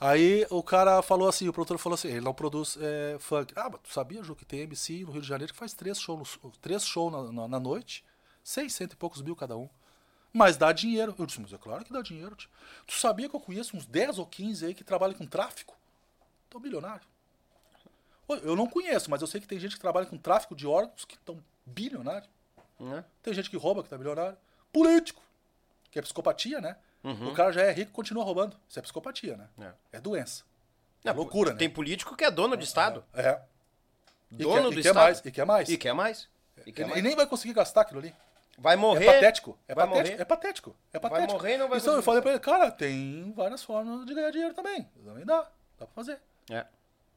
Aí 0.00 0.46
o 0.48 0.62
cara 0.62 1.02
falou 1.02 1.28
assim, 1.28 1.46
o 1.46 1.52
produtor 1.52 1.76
falou 1.76 1.94
assim, 1.94 2.08
ele 2.08 2.22
não 2.22 2.32
produz 2.32 2.78
é, 2.80 3.18
funk. 3.18 3.52
Ah, 3.54 3.68
mas 3.70 3.80
tu 3.82 3.92
sabia, 3.92 4.22
Ju, 4.22 4.34
que 4.34 4.46
tem 4.46 4.60
MC 4.60 5.04
no 5.04 5.12
Rio 5.12 5.20
de 5.20 5.28
Janeiro 5.28 5.52
que 5.52 5.58
faz 5.58 5.74
três 5.74 6.00
shows, 6.00 6.38
três 6.62 6.86
shows 6.86 7.12
na, 7.12 7.30
na, 7.30 7.48
na 7.48 7.60
noite, 7.60 8.02
600 8.42 8.94
e 8.94 8.96
poucos 8.96 9.20
mil 9.20 9.36
cada 9.36 9.58
um. 9.58 9.68
Mas 10.32 10.56
dá 10.56 10.72
dinheiro. 10.72 11.14
Eu 11.18 11.26
disse, 11.26 11.40
mas 11.40 11.52
é 11.52 11.58
claro 11.58 11.84
que 11.84 11.92
dá 11.92 12.00
dinheiro. 12.00 12.34
tio. 12.34 12.48
Tu 12.86 12.94
sabia 12.94 13.28
que 13.28 13.36
eu 13.36 13.40
conheço 13.40 13.76
uns 13.76 13.84
10 13.84 14.18
ou 14.18 14.26
15 14.26 14.64
aí 14.64 14.74
que 14.74 14.84
trabalham 14.84 15.14
com 15.14 15.26
tráfico? 15.26 15.76
Tô 16.48 16.58
milionário. 16.58 17.06
Ô, 18.26 18.36
Eu 18.36 18.56
não 18.56 18.66
conheço, 18.66 19.10
mas 19.10 19.20
eu 19.20 19.26
sei 19.26 19.40
que 19.40 19.46
tem 19.46 19.58
gente 19.58 19.74
que 19.74 19.80
trabalha 19.80 20.06
com 20.06 20.16
tráfico 20.16 20.54
de 20.54 20.66
órgãos 20.66 21.04
que 21.04 21.16
estão 21.16 21.42
bilionário. 21.66 22.28
Né? 22.78 23.04
Tem 23.22 23.34
gente 23.34 23.50
que 23.50 23.56
rouba, 23.56 23.82
que 23.82 23.88
tá 23.90 23.98
milionário. 23.98 24.38
Político, 24.72 25.20
que 25.90 25.98
é 25.98 26.02
psicopatia, 26.02 26.60
né? 26.60 26.76
O 27.02 27.32
cara 27.32 27.52
já 27.52 27.62
é 27.62 27.72
rico 27.72 27.90
e 27.90 27.94
continua 27.94 28.24
roubando. 28.24 28.56
Isso 28.68 28.78
é 28.78 28.82
psicopatia, 28.82 29.36
né? 29.36 29.74
É, 29.92 30.00
doença. 30.00 30.44
É 31.04 31.08
Não, 31.08 31.16
loucura, 31.16 31.54
Tem 31.54 31.68
né? 31.68 31.74
político 31.74 32.14
que 32.14 32.24
é 32.24 32.30
dono 32.30 32.56
de 32.56 32.64
Estado. 32.64 33.04
É. 33.14 33.40
E 34.30 34.36
Dono 34.36 34.54
quer, 34.68 34.70
do 34.70 34.74
e 34.74 34.80
Estado. 34.80 34.94
mais, 34.96 35.18
e 35.24 35.32
quer 35.32 35.44
mais. 35.46 35.68
E 35.68 35.76
quer 35.78 35.92
mais. 35.92 36.28
E 36.66 36.72
quer 36.72 36.84
mais. 36.84 36.98
ele 36.98 37.08
nem 37.08 37.16
vai 37.16 37.26
conseguir 37.26 37.54
gastar 37.54 37.80
aquilo 37.80 38.00
ali. 38.00 38.14
Vai 38.58 38.76
morrer. 38.76 39.06
É 39.06 39.14
patético. 39.14 39.58
É 39.66 39.74
vai 39.74 39.86
patético. 39.86 40.10
morrer. 40.10 40.22
É 40.22 40.24
patético. 40.24 40.76
É 40.92 40.98
patético. 40.98 41.32
morrer 41.32 41.54
e 41.54 41.58
não 41.58 41.68
vai 41.68 41.78
Então 41.78 41.94
eu 41.94 42.02
falei 42.02 42.20
pra 42.20 42.32
ele, 42.32 42.40
cara, 42.40 42.70
tem 42.70 43.32
várias 43.34 43.62
formas 43.64 44.04
de 44.04 44.14
ganhar 44.14 44.30
dinheiro 44.30 44.54
também. 44.54 44.86
Também 45.04 45.24
dá. 45.24 45.40
Dá 45.78 45.86
pra 45.86 45.94
fazer. 45.94 46.20
É. 46.50 46.66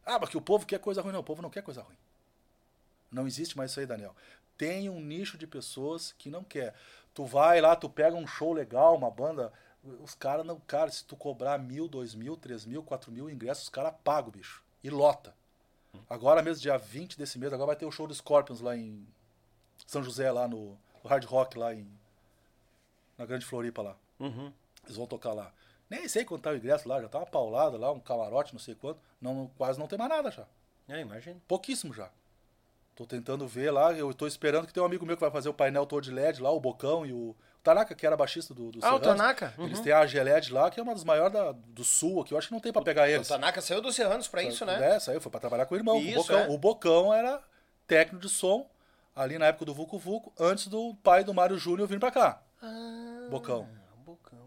Ah, 0.05 0.17
mas 0.17 0.29
que 0.29 0.37
o 0.37 0.41
povo 0.41 0.65
quer 0.65 0.79
coisa 0.79 1.01
ruim. 1.01 1.11
Não, 1.11 1.19
o 1.19 1.23
povo 1.23 1.41
não 1.41 1.49
quer 1.49 1.61
coisa 1.61 1.81
ruim. 1.81 1.97
Não 3.11 3.27
existe 3.27 3.57
mais 3.57 3.71
isso 3.71 3.79
aí, 3.81 3.85
Daniel. 3.85 4.15
Tem 4.57 4.89
um 4.89 4.99
nicho 5.01 5.37
de 5.37 5.45
pessoas 5.45 6.13
que 6.17 6.29
não 6.29 6.43
quer. 6.43 6.73
Tu 7.13 7.25
vai 7.25 7.59
lá, 7.61 7.75
tu 7.75 7.89
pega 7.89 8.15
um 8.15 8.25
show 8.25 8.53
legal, 8.53 8.95
uma 8.95 9.11
banda. 9.11 9.51
Os 10.01 10.15
caras 10.15 10.45
não. 10.45 10.59
Cara, 10.61 10.89
se 10.89 11.03
tu 11.03 11.15
cobrar 11.15 11.57
mil, 11.57 11.87
dois 11.87 12.15
mil, 12.15 12.37
três 12.37 12.65
mil, 12.65 12.81
quatro 12.81 13.11
mil 13.11 13.29
ingressos, 13.29 13.63
os 13.63 13.69
caras 13.69 13.93
pagam, 14.03 14.31
bicho. 14.31 14.63
E 14.83 14.89
lota. 14.89 15.33
Agora 16.09 16.41
mesmo, 16.41 16.61
dia 16.61 16.77
20 16.77 17.17
desse 17.17 17.37
mês, 17.37 17.53
agora 17.53 17.67
vai 17.67 17.75
ter 17.75 17.85
o 17.85 17.91
show 17.91 18.07
do 18.07 18.15
Scorpions 18.15 18.61
lá 18.61 18.75
em 18.75 19.05
São 19.85 20.03
José, 20.03 20.31
lá 20.31 20.47
no, 20.47 20.77
no 21.03 21.09
Hard 21.09 21.25
Rock, 21.25 21.57
lá 21.57 21.73
em. 21.73 21.87
Na 23.17 23.25
Grande 23.25 23.45
Floripa 23.45 23.81
lá. 23.81 23.95
Uhum. 24.19 24.51
Eles 24.83 24.97
vão 24.97 25.05
tocar 25.05 25.33
lá. 25.33 25.53
Nem 25.89 26.07
sei 26.07 26.25
quanto 26.25 26.41
tá 26.41 26.49
o 26.49 26.55
ingresso 26.55 26.87
lá, 26.89 26.99
já 26.99 27.07
tá 27.07 27.19
uma 27.19 27.25
paulada 27.25 27.77
lá, 27.77 27.91
um 27.91 27.99
camarote, 27.99 28.53
não 28.53 28.59
sei 28.59 28.73
quanto. 28.73 28.99
Não, 29.21 29.49
quase 29.57 29.77
não 29.77 29.87
tem 29.87 29.99
mais 29.99 30.09
nada 30.09 30.31
já. 30.31 30.47
É, 30.87 30.99
imagina. 30.99 31.39
Pouquíssimo 31.47 31.93
já. 31.93 32.09
Tô 32.95 33.05
tentando 33.05 33.47
ver 33.47 33.71
lá, 33.71 33.93
eu 33.93 34.13
tô 34.13 34.27
esperando 34.27 34.67
que 34.67 34.73
tem 34.73 34.81
um 34.81 34.85
amigo 34.85 35.05
meu 35.05 35.15
que 35.15 35.21
vai 35.21 35.31
fazer 35.31 35.49
o 35.49 35.53
painel 35.53 35.85
todo 35.85 36.03
de 36.03 36.11
LED 36.11 36.41
lá, 36.41 36.51
o 36.51 36.59
Bocão 36.59 37.05
e 37.05 37.11
o, 37.11 37.29
o 37.29 37.35
Tanaka, 37.63 37.95
que 37.95 38.05
era 38.05 38.17
baixista 38.17 38.53
do, 38.53 38.71
do 38.71 38.79
Ah, 38.85 38.95
o. 38.95 38.99
Tanaka. 38.99 39.53
Eles 39.57 39.77
Uhum. 39.77 39.83
têm 39.85 39.93
a 39.93 40.05
GLED 40.05 40.51
lá, 40.51 40.69
que 40.69 40.79
é 40.79 40.83
uma 40.83 40.93
das 40.93 41.03
maiores 41.05 41.31
da- 41.33 41.53
do 41.53 41.83
sul 41.83 42.21
aqui, 42.21 42.33
eu 42.33 42.37
acho 42.37 42.47
que 42.49 42.53
não 42.53 42.59
tem 42.59 42.73
pra 42.73 42.81
pegar 42.81 43.03
O 43.03 43.05
eles. 43.05 43.27
Tanaka 43.27 43.61
saiu 43.61 43.81
dos 43.81 43.95
Serranos 43.95 44.27
pra 44.27 44.43
isso, 44.43 44.65
né? 44.65 44.95
É, 44.95 44.99
saiu, 44.99 45.21
foi 45.21 45.31
pra 45.31 45.39
trabalhar 45.39 45.65
com 45.65 45.73
o 45.73 45.77
irmão. 45.77 45.97
Isso, 45.97 46.19
o, 46.19 46.23
Bocão, 46.23 46.39
é. 46.39 46.47
o 46.49 46.57
Bocão 46.57 47.13
era 47.13 47.41
técnico 47.87 48.21
de 48.25 48.29
som 48.29 48.67
ali 49.15 49.37
na 49.37 49.45
época 49.47 49.63
do 49.65 49.73
Vucu 49.73 49.97
Vucu, 49.97 50.33
antes 50.39 50.67
do 50.67 50.93
pai 50.95 51.23
do 51.23 51.33
Mário 51.33 51.57
Júnior 51.57 51.87
vir 51.87 51.99
pra 51.99 52.11
cá. 52.11 52.41
Ah, 52.61 53.27
Bocão. 53.29 53.67
Bocão. 54.05 54.39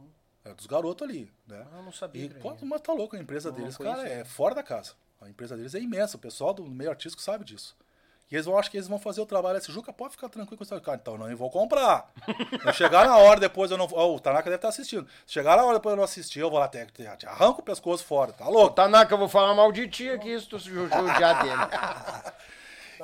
É 0.45 0.53
dos 0.53 0.67
garotos 0.67 1.09
ali, 1.09 1.33
né? 1.47 1.67
Ah, 1.73 1.83
não 1.83 1.93
sabia. 1.93 2.23
E, 2.23 2.27
era 2.31 2.39
pô, 2.41 2.53
isso. 2.55 2.67
mas 2.67 2.81
tá 2.83 2.93
louco, 2.93 3.17
a 3.17 3.19
empresa 3.19 3.51
Não, 3.51 3.57
deles, 3.59 3.77
cara, 3.79 3.95
conheço, 3.97 4.13
é 4.13 4.25
fora 4.25 4.55
da 4.55 4.63
casa. 4.63 4.93
A 5.21 5.29
empresa 5.29 5.57
deles 5.57 5.75
é 5.75 5.81
imensa, 5.81 6.17
o 6.17 6.21
pessoal 6.21 6.53
do 6.53 6.65
meio 6.67 6.91
artístico 6.91 7.23
sabe 7.23 7.45
disso. 7.45 7.75
E 8.31 8.35
eles 8.35 8.45
vão, 8.45 8.59
acho 8.59 8.71
que 8.71 8.77
eles 8.77 8.89
vão 8.89 8.99
fazer 8.99 9.21
o 9.21 9.27
trabalho 9.27 9.59
assim, 9.59 9.71
Juca, 9.71 9.93
pode 9.93 10.13
ficar 10.15 10.29
tranquilo 10.29 10.57
com 10.57 10.65
isso. 10.65 10.81
Cara, 10.81 10.99
então 11.01 11.17
não, 11.17 11.31
eu 11.31 11.37
vou 11.37 11.49
comprar. 11.49 12.13
Se 12.65 12.73
chegar 12.73 13.07
na 13.07 13.17
hora 13.17 13.39
depois, 13.39 13.71
eu 13.71 13.79
não 13.79 13.87
vou. 13.87 13.99
Ó, 13.99 14.17
o 14.17 14.21
Tanaka 14.21 14.51
deve 14.51 14.57
estar 14.57 14.69
assistindo. 14.69 15.07
Se 15.25 15.33
chegar 15.33 15.57
na 15.57 15.65
hora 15.65 15.75
depois 15.79 15.93
eu 15.93 15.97
não 15.97 16.05
assistir, 16.05 16.41
eu 16.41 16.51
vou 16.51 16.59
lá, 16.59 16.67
te, 16.69 16.85
te, 16.87 17.05
te 17.17 17.27
arranco 17.27 17.61
o 17.61 17.65
pescoço 17.65 18.05
fora, 18.05 18.33
tá 18.33 18.49
louco? 18.49 18.75
Tanaka, 18.75 19.15
eu 19.15 19.19
vou 19.19 19.29
falar 19.29 19.55
mal 19.55 19.71
de 19.71 19.87
ti 19.89 20.11
aqui, 20.11 20.39
se 20.41 20.47
tu 20.47 20.59
judiar 20.59 21.43
dele. 21.43 22.33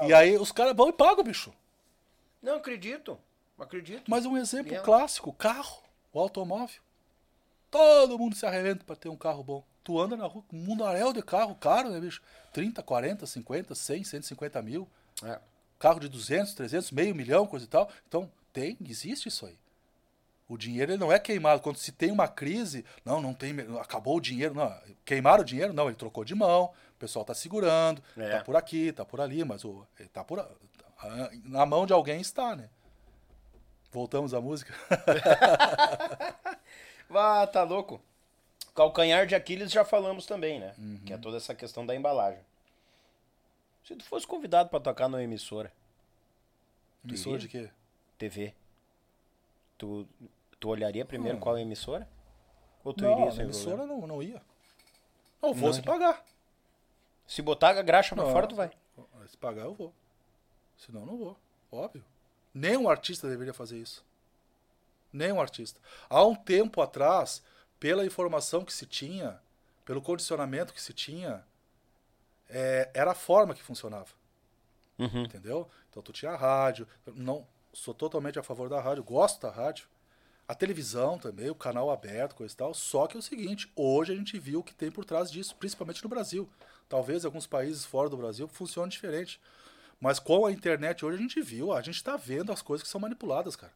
E 0.07 0.15
aí 0.15 0.39
os 0.39 0.51
caras 0.51 0.75
vão 0.75 0.89
e 0.89 0.93
pagam, 0.93 1.23
bicho. 1.23 1.53
Não, 2.43 2.57
acredito. 2.57 3.19
Acredito. 3.59 4.11
Mas 4.11 4.25
um 4.25 4.37
exemplo 4.37 4.73
Mesmo. 4.73 4.85
clássico, 4.85 5.33
carro, 5.33 5.83
o 6.13 6.19
automóvel. 6.19 6.81
Todo 7.71 8.19
mundo 8.19 8.35
se 8.35 8.45
arrebenta 8.45 8.85
pra 8.85 8.97
ter 8.97 9.09
um 9.09 9.17
carro 9.17 9.45
bom. 9.45 9.63
Tu 9.85 10.01
anda 10.01 10.17
na 10.17 10.27
rua, 10.27 10.43
um 10.53 10.59
mundaréu 10.59 11.13
de 11.13 11.23
carro 11.23 11.55
caro, 11.55 11.91
né, 11.91 12.01
bicho? 12.01 12.23
30, 12.53 12.83
40, 12.83 13.27
50, 13.27 13.75
100, 13.75 14.05
150 14.05 14.63
mil. 14.63 14.89
É. 15.25 15.39
Carro 15.79 16.01
de 16.01 16.09
200, 16.09 16.55
300, 16.55 16.91
meio 16.93 17.15
milhão, 17.15 17.47
coisa 17.47 17.65
e 17.65 17.69
tal. 17.69 17.89
Então, 18.07 18.31
tem, 18.53 18.77
existe 18.89 19.29
isso 19.29 19.47
aí. 19.47 19.59
O 20.49 20.57
dinheiro 20.59 20.93
ele 20.93 20.99
não 20.99 21.11
é 21.11 21.19
queimado. 21.19 21.63
Quando 21.63 21.77
se 21.79 21.91
tem 21.93 22.11
uma 22.11 22.29
crise, 22.29 22.85
não, 23.05 23.21
não 23.21 23.33
tem, 23.33 23.55
acabou 23.81 24.17
o 24.19 24.21
dinheiro. 24.21 24.55
Não, 24.55 24.73
queimaram 25.05 25.43
o 25.43 25.47
dinheiro? 25.47 25.73
Não, 25.73 25.87
ele 25.87 25.97
trocou 25.97 26.25
de 26.25 26.35
mão, 26.35 26.65
o 26.65 26.99
pessoal 26.99 27.25
tá 27.25 27.35
segurando, 27.35 28.03
É. 28.17 28.39
tá 28.39 28.45
por 28.45 28.55
aqui, 28.57 28.93
tá 28.93 29.05
por 29.05 29.21
ali, 29.21 29.45
mas 29.45 29.65
o, 29.65 29.87
ele 29.99 30.09
tá 30.09 30.23
por, 30.23 30.47
na 31.45 31.65
mão 31.65 31.87
de 31.87 31.93
alguém 31.93 32.21
está, 32.21 32.55
né? 32.55 32.69
Voltamos 33.91 34.33
à 34.35 34.41
música. 34.41 34.75
Ah, 37.15 37.47
tá 37.47 37.63
louco. 37.63 38.01
Calcanhar 38.75 39.27
de 39.27 39.35
Aquiles 39.35 39.71
já 39.71 39.85
falamos 39.85 40.25
também, 40.25 40.59
né? 40.59 40.73
Uhum. 40.79 40.99
Que 41.05 41.13
é 41.13 41.19
toda 41.19 41.37
essa 41.37 41.55
questão 41.55 41.85
da 41.85 41.95
embalagem. 41.95 42.41
Se 43.85 43.97
tu 43.97 44.05
fosse 44.05 44.27
convidado 44.27 44.69
pra 44.69 44.81
tocar 44.81 45.09
numa 45.09 45.23
emissora, 45.23 45.73
Emissora 47.05 47.39
de 47.39 47.49
quê? 47.49 47.69
TV. 48.17 48.55
Tu, 49.77 50.07
tu 50.61 50.69
olharia 50.69 51.05
primeiro 51.05 51.39
qual 51.39 51.59
emissora? 51.59 52.09
Ou 52.85 52.95
tu 52.95 53.03
Não, 53.03 53.19
iria 53.19 53.33
sem 53.33 53.43
emissora 53.43 53.79
problema? 53.79 54.01
não, 54.01 54.07
não 54.07 54.23
ia. 54.23 54.41
Não, 55.41 55.53
vou 55.53 55.73
se 55.73 55.83
pagar. 55.83 56.25
Se 57.27 57.43
botar 57.43 57.71
a 57.77 57.83
graxa 57.83 58.15
pra 58.15 58.25
Não. 58.25 58.33
fora, 58.33 58.47
tu 58.47 58.55
vai. 58.55 58.71
Se 59.27 59.37
pagar, 59.37 59.63
eu 59.65 59.75
vou. 59.75 59.93
Senão, 60.77 61.05
não 61.05 61.17
vou. 61.17 61.37
Óbvio. 61.73 62.05
Nenhum 62.55 62.89
artista 62.89 63.29
deveria 63.29 63.55
fazer 63.55 63.79
isso. 63.79 64.05
Nenhum 65.13 65.41
artista. 65.41 65.81
Há 66.09 66.25
um 66.25 66.35
tempo 66.37 66.81
atrás, 66.81 67.43
pela 67.81 68.05
informação 68.07 68.65
que 68.65 68.73
se 68.73 68.87
tinha, 68.87 69.41
pelo 69.85 70.01
condicionamento 70.03 70.73
que 70.73 70.81
se 70.83 70.93
tinha, 70.93 71.45
é, 72.53 72.91
era 72.95 73.13
a 73.13 73.15
forma 73.15 73.55
que 73.55 73.63
funcionava. 73.63 74.09
Uhum. 74.99 75.25
Entendeu? 75.25 75.69
Então 75.91 76.03
tu 76.03 76.13
tinha 76.13 76.33
a 76.33 76.37
rádio. 76.37 76.87
Não 77.15 77.47
sou 77.73 77.95
totalmente 77.95 78.39
a 78.39 78.43
favor 78.43 78.69
da 78.69 78.81
rádio, 78.81 79.03
gosto 79.03 79.41
da 79.41 79.51
rádio. 79.51 79.87
A 80.47 80.55
televisão 80.55 81.19
também, 81.19 81.49
o 81.49 81.55
canal 81.55 81.91
aberto, 81.91 82.35
coisa 82.35 82.53
e 82.53 82.57
tal. 82.57 82.75
Só 82.75 83.07
que 83.07 83.17
é 83.17 83.21
o 83.21 83.23
seguinte, 83.23 83.73
hoje 83.75 84.13
a 84.13 84.17
gente 84.17 84.39
viu 84.39 84.61
o 84.61 84.63
que 84.63 84.75
tem 84.75 84.91
por 84.91 85.05
trás 85.05 85.31
disso, 85.31 85.57
principalmente 85.57 86.03
no 86.03 86.11
Brasil. 86.11 86.49
Talvez 86.89 87.25
alguns 87.25 87.47
países 87.47 87.85
fora 87.85 88.11
do 88.11 88.17
Brasil 88.17 88.47
funcione 88.47 88.91
diferente. 88.91 89.41
Mas 89.99 90.19
com 90.19 90.45
a 90.45 90.53
internet 90.53 91.05
hoje 91.05 91.17
a 91.17 91.21
gente 91.21 91.41
viu, 91.41 91.73
a 91.73 91.81
gente 91.81 91.97
está 91.97 92.17
vendo 92.17 92.53
as 92.53 92.61
coisas 92.61 92.83
que 92.83 92.91
são 92.91 93.01
manipuladas, 93.01 93.57
cara. 93.57 93.73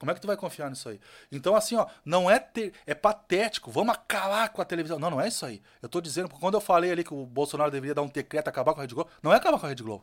Como 0.00 0.10
é 0.10 0.14
que 0.14 0.20
tu 0.20 0.26
vai 0.26 0.36
confiar 0.36 0.70
nisso 0.70 0.88
aí? 0.88 0.98
Então, 1.30 1.54
assim, 1.54 1.76
ó, 1.76 1.86
não 2.02 2.30
é 2.30 2.38
ter, 2.38 2.72
é 2.86 2.94
patético, 2.94 3.70
vamos 3.70 3.94
acabar 3.94 4.48
com 4.48 4.62
a 4.62 4.64
televisão. 4.64 4.98
Não, 4.98 5.10
não 5.10 5.20
é 5.20 5.28
isso 5.28 5.44
aí. 5.44 5.62
Eu 5.82 5.90
tô 5.90 6.00
dizendo, 6.00 6.30
quando 6.30 6.54
eu 6.54 6.60
falei 6.60 6.90
ali 6.90 7.04
que 7.04 7.12
o 7.12 7.26
Bolsonaro 7.26 7.70
deveria 7.70 7.94
dar 7.94 8.00
um 8.00 8.08
decreto 8.08 8.48
acabar 8.48 8.72
com 8.72 8.80
a 8.80 8.82
Rede 8.82 8.94
Globo, 8.94 9.10
não 9.22 9.30
é 9.30 9.36
acabar 9.36 9.60
com 9.60 9.66
a 9.66 9.68
Rede 9.68 9.82
Globo. 9.82 10.02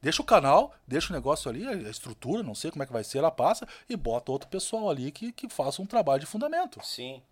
Deixa 0.00 0.22
o 0.22 0.24
canal, 0.24 0.74
deixa 0.88 1.12
o 1.12 1.14
negócio 1.14 1.50
ali, 1.50 1.68
a 1.68 1.90
estrutura, 1.90 2.42
não 2.42 2.54
sei 2.54 2.70
como 2.70 2.82
é 2.82 2.86
que 2.86 2.92
vai 2.94 3.04
ser, 3.04 3.18
ela 3.18 3.30
passa 3.30 3.68
e 3.86 3.94
bota 3.94 4.32
outro 4.32 4.48
pessoal 4.48 4.88
ali 4.88 5.12
que, 5.12 5.32
que 5.32 5.50
faça 5.50 5.82
um 5.82 5.86
trabalho 5.86 6.20
de 6.20 6.26
fundamento. 6.26 6.80
Sim. 6.82 7.22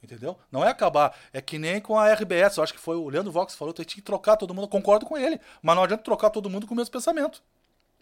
Entendeu? 0.00 0.38
Não 0.50 0.64
é 0.64 0.68
acabar. 0.68 1.12
É 1.32 1.40
que 1.40 1.58
nem 1.58 1.80
com 1.80 1.98
a 1.98 2.12
RBS. 2.12 2.56
Eu 2.56 2.62
acho 2.62 2.72
que 2.72 2.80
foi 2.80 2.96
o 2.96 3.08
Leandro 3.08 3.32
Vox 3.32 3.52
que 3.52 3.58
falou, 3.58 3.74
tem 3.74 3.84
que 3.84 4.00
trocar 4.00 4.36
todo 4.36 4.54
mundo. 4.54 4.64
Eu 4.64 4.68
concordo 4.68 5.06
com 5.06 5.18
ele. 5.18 5.40
Mas 5.60 5.76
não 5.76 5.84
adianta 5.84 6.02
trocar 6.02 6.30
todo 6.30 6.50
mundo 6.50 6.66
com 6.66 6.74
o 6.74 6.76
mesmo 6.76 6.92
pensamento 6.92 7.42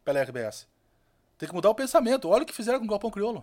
pela 0.05 0.22
RBS. 0.22 0.66
Tem 1.40 1.48
que 1.48 1.54
mudar 1.54 1.70
o 1.70 1.74
pensamento. 1.74 2.28
Olha 2.28 2.42
o 2.42 2.46
que 2.46 2.52
fizeram 2.52 2.78
com 2.78 2.84
o 2.84 2.88
Galpão 2.88 3.10
Crioulo. 3.10 3.42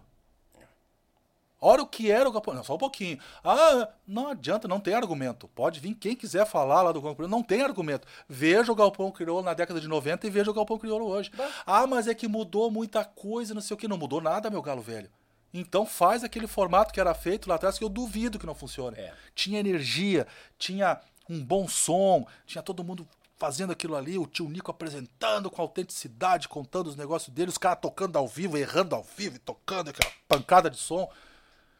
Olha 1.59 1.81
o 1.81 1.87
que 1.87 2.11
era 2.11 2.29
o 2.29 2.31
Galpão. 2.31 2.53
Não, 2.53 2.63
só 2.63 2.75
um 2.75 2.77
pouquinho. 2.77 3.17
Ah, 3.43 3.89
não 4.07 4.27
adianta, 4.27 4.67
não 4.67 4.79
tem 4.79 4.93
argumento. 4.93 5.47
Pode 5.47 5.79
vir 5.79 5.95
quem 5.95 6.15
quiser 6.15 6.45
falar 6.45 6.83
lá 6.83 6.91
do 6.91 7.01
Galpão 7.01 7.15
Crioulo, 7.15 7.35
não 7.35 7.41
tem 7.41 7.63
argumento. 7.63 8.07
Veja 8.29 8.71
o 8.71 8.75
Galpão 8.75 9.11
Crioulo 9.11 9.41
na 9.41 9.55
década 9.55 9.81
de 9.81 9.87
90 9.87 10.27
e 10.27 10.29
veja 10.29 10.51
o 10.51 10.53
Galpão 10.53 10.77
Crioulo 10.77 11.07
hoje. 11.07 11.31
Ah, 11.65 11.87
mas 11.87 12.07
é 12.07 12.13
que 12.13 12.27
mudou 12.27 12.69
muita 12.69 13.03
coisa, 13.03 13.55
não 13.55 13.61
sei 13.61 13.73
o 13.73 13.77
que. 13.77 13.87
Não 13.87 13.97
mudou 13.97 14.21
nada, 14.21 14.51
meu 14.51 14.61
galo 14.61 14.83
velho. 14.83 15.09
Então 15.51 15.83
faz 15.83 16.23
aquele 16.23 16.45
formato 16.45 16.93
que 16.93 16.99
era 16.99 17.15
feito 17.15 17.49
lá 17.49 17.55
atrás, 17.55 17.79
que 17.79 17.83
eu 17.83 17.89
duvido 17.89 18.37
que 18.37 18.45
não 18.45 18.53
funcione. 18.53 18.95
É. 18.99 19.11
Tinha 19.33 19.59
energia, 19.59 20.27
tinha 20.59 21.01
um 21.27 21.43
bom 21.43 21.67
som, 21.67 22.27
tinha 22.45 22.61
todo 22.61 22.83
mundo 22.83 23.07
fazendo 23.37 23.71
aquilo 23.71 23.95
ali, 23.95 24.17
o 24.17 24.25
tio 24.25 24.49
Nico 24.49 24.71
apresentando 24.71 25.49
com 25.49 25.61
autenticidade, 25.61 26.49
contando 26.49 26.87
os 26.87 26.95
negócios 26.95 27.33
dele, 27.33 27.49
os 27.49 27.57
caras 27.57 27.79
tocando 27.81 28.17
ao 28.17 28.27
vivo, 28.27 28.57
errando 28.57 28.95
ao 28.95 29.03
vivo 29.03 29.35
e 29.35 29.39
tocando 29.39 29.89
aquela 29.89 30.11
pancada 30.27 30.69
de 30.69 30.77
som. 30.77 31.09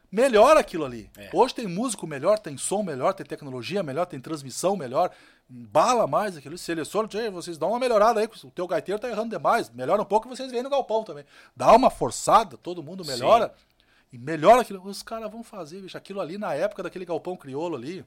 Melhora 0.09 0.59
aquilo 0.61 0.85
ali. 0.85 1.09
Hoje 1.33 1.53
tem 1.55 1.67
músico 1.67 2.07
melhor, 2.07 2.39
tem 2.39 2.57
som 2.57 2.81
melhor, 2.81 3.13
tem 3.13 3.25
tecnologia 3.25 3.83
melhor, 3.83 4.05
tem 4.05 4.21
transmissão 4.21 4.77
melhor, 4.77 5.11
embala 5.49 6.07
mais 6.07 6.37
aquilo, 6.37 6.57
seleciona, 6.57 7.07
"Tchê, 7.09 7.29
vocês 7.29 7.57
dão 7.57 7.69
uma 7.69 7.79
melhorada 7.79 8.21
aí, 8.21 8.29
o 8.43 8.51
teu 8.51 8.67
gaiteiro 8.67 9.01
tá 9.01 9.09
errando 9.09 9.31
demais, 9.31 9.69
melhora 9.69 10.01
um 10.01 10.05
pouco 10.05 10.27
e 10.27 10.29
vocês 10.29 10.49
vêm 10.51 10.63
no 10.63 10.69
galpão 10.69 11.03
também. 11.03 11.25
Dá 11.55 11.75
uma 11.75 11.89
forçada, 11.89 12.55
todo 12.55 12.81
mundo 12.81 13.03
melhora, 13.03 13.53
e 14.13 14.17
melhora 14.17 14.61
aquilo. 14.61 14.81
Os 14.87 15.03
caras 15.03 15.29
vão 15.29 15.43
fazer, 15.43 15.81
bicho, 15.81 15.97
aquilo 15.97 16.21
ali 16.21 16.37
na 16.37 16.53
época 16.53 16.83
daquele 16.83 17.03
galpão 17.03 17.35
crioulo 17.35 17.75
ali. 17.75 18.05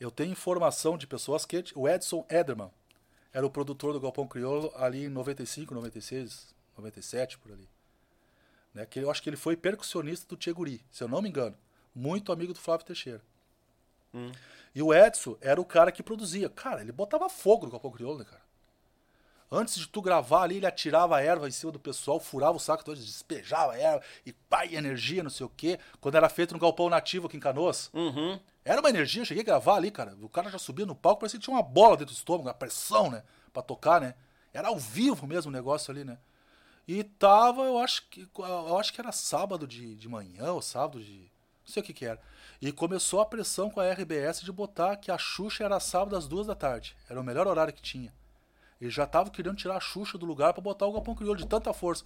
Eu 0.00 0.10
tenho 0.10 0.32
informação 0.32 0.96
de 0.96 1.06
pessoas 1.06 1.44
que 1.44 1.62
o 1.74 1.86
Edson 1.86 2.24
Ederman 2.30 2.70
era 3.32 3.46
o 3.46 3.50
produtor 3.50 3.92
do 3.92 4.00
Galpão 4.00 4.26
Crioulo 4.26 4.72
ali 4.74 5.04
em 5.04 5.08
95, 5.08 5.74
96, 5.74 6.54
97, 6.76 7.38
por 7.38 7.52
ali. 7.52 7.68
Né? 8.72 8.86
Que 8.86 9.00
eu 9.00 9.10
acho 9.10 9.22
que 9.22 9.28
ele 9.28 9.36
foi 9.36 9.56
percussionista 9.56 10.26
do 10.26 10.36
Tcheguri, 10.36 10.82
se 10.90 11.04
eu 11.04 11.08
não 11.08 11.20
me 11.20 11.28
engano. 11.28 11.56
Muito 11.94 12.32
amigo 12.32 12.54
do 12.54 12.58
Flávio 12.58 12.86
Teixeira. 12.86 13.20
E 14.74 14.82
o 14.82 14.94
Edson 14.94 15.36
era 15.40 15.60
o 15.60 15.64
cara 15.64 15.92
que 15.92 16.02
produzia. 16.02 16.48
Cara, 16.48 16.80
ele 16.80 16.92
botava 16.92 17.28
fogo 17.28 17.66
no 17.66 17.72
Galpão 17.72 17.90
Crioulo, 17.90 18.18
né, 18.20 18.24
cara? 18.24 18.42
Antes 19.52 19.76
de 19.76 19.88
tu 19.88 20.00
gravar 20.00 20.44
ali, 20.44 20.56
ele 20.56 20.66
atirava 20.66 21.16
a 21.16 21.20
erva 21.20 21.48
em 21.48 21.50
cima 21.50 21.72
do 21.72 21.80
pessoal, 21.80 22.20
furava 22.20 22.56
o 22.56 22.60
saco 22.60 22.84
todo, 22.84 22.96
despejava 22.96 23.72
a 23.72 23.78
erva 23.78 24.04
e 24.24 24.32
pai, 24.32 24.76
energia, 24.76 25.24
não 25.24 25.30
sei 25.30 25.44
o 25.44 25.48
quê. 25.48 25.78
Quando 26.00 26.14
era 26.14 26.28
feito 26.28 26.54
no 26.54 26.60
galpão 26.60 26.88
nativo 26.88 27.26
aqui 27.26 27.36
em 27.36 27.40
Canoas. 27.40 27.90
Uhum. 27.92 28.38
Era 28.64 28.80
uma 28.80 28.90
energia, 28.90 29.22
eu 29.22 29.26
cheguei 29.26 29.42
a 29.42 29.46
gravar 29.46 29.76
ali, 29.76 29.90
cara. 29.90 30.16
O 30.20 30.28
cara 30.28 30.50
já 30.50 30.58
subia 30.58 30.84
no 30.84 30.94
palco, 30.94 31.20
parecia 31.20 31.38
que 31.38 31.44
tinha 31.44 31.56
uma 31.56 31.62
bola 31.62 31.96
dentro 31.96 32.14
do 32.14 32.16
estômago, 32.16 32.48
uma 32.48 32.54
pressão, 32.54 33.10
né? 33.10 33.22
Pra 33.52 33.62
tocar, 33.62 34.00
né? 34.00 34.14
Era 34.52 34.68
ao 34.68 34.78
vivo 34.78 35.26
mesmo 35.26 35.50
o 35.50 35.52
negócio 35.52 35.90
ali, 35.90 36.04
né? 36.04 36.18
E 36.86 37.04
tava, 37.04 37.62
eu 37.62 37.78
acho 37.78 38.08
que. 38.08 38.28
Eu 38.36 38.76
acho 38.78 38.92
que 38.92 39.00
era 39.00 39.12
sábado 39.12 39.66
de, 39.66 39.94
de 39.94 40.08
manhã, 40.08 40.52
ou 40.52 40.60
sábado 40.60 41.02
de. 41.02 41.30
Não 41.64 41.72
sei 41.72 41.82
o 41.82 41.86
que 41.86 41.92
que 41.92 42.04
era. 42.04 42.20
E 42.60 42.72
começou 42.72 43.20
a 43.20 43.26
pressão 43.26 43.70
com 43.70 43.80
a 43.80 43.90
RBS 43.92 44.40
de 44.40 44.52
botar 44.52 44.96
que 44.96 45.10
a 45.10 45.16
Xuxa 45.16 45.64
era 45.64 45.80
sábado 45.80 46.16
às 46.16 46.26
duas 46.26 46.46
da 46.46 46.54
tarde. 46.54 46.96
Era 47.08 47.20
o 47.20 47.24
melhor 47.24 47.46
horário 47.46 47.72
que 47.72 47.80
tinha. 47.80 48.12
Eles 48.80 48.92
já 48.92 49.04
estavam 49.04 49.32
querendo 49.32 49.56
tirar 49.56 49.76
a 49.76 49.80
Xuxa 49.80 50.18
do 50.18 50.26
lugar 50.26 50.52
pra 50.52 50.62
botar 50.62 50.86
o 50.86 50.92
Galpão 50.92 51.14
Crioulo 51.14 51.38
de 51.38 51.46
tanta 51.46 51.72
força. 51.72 52.04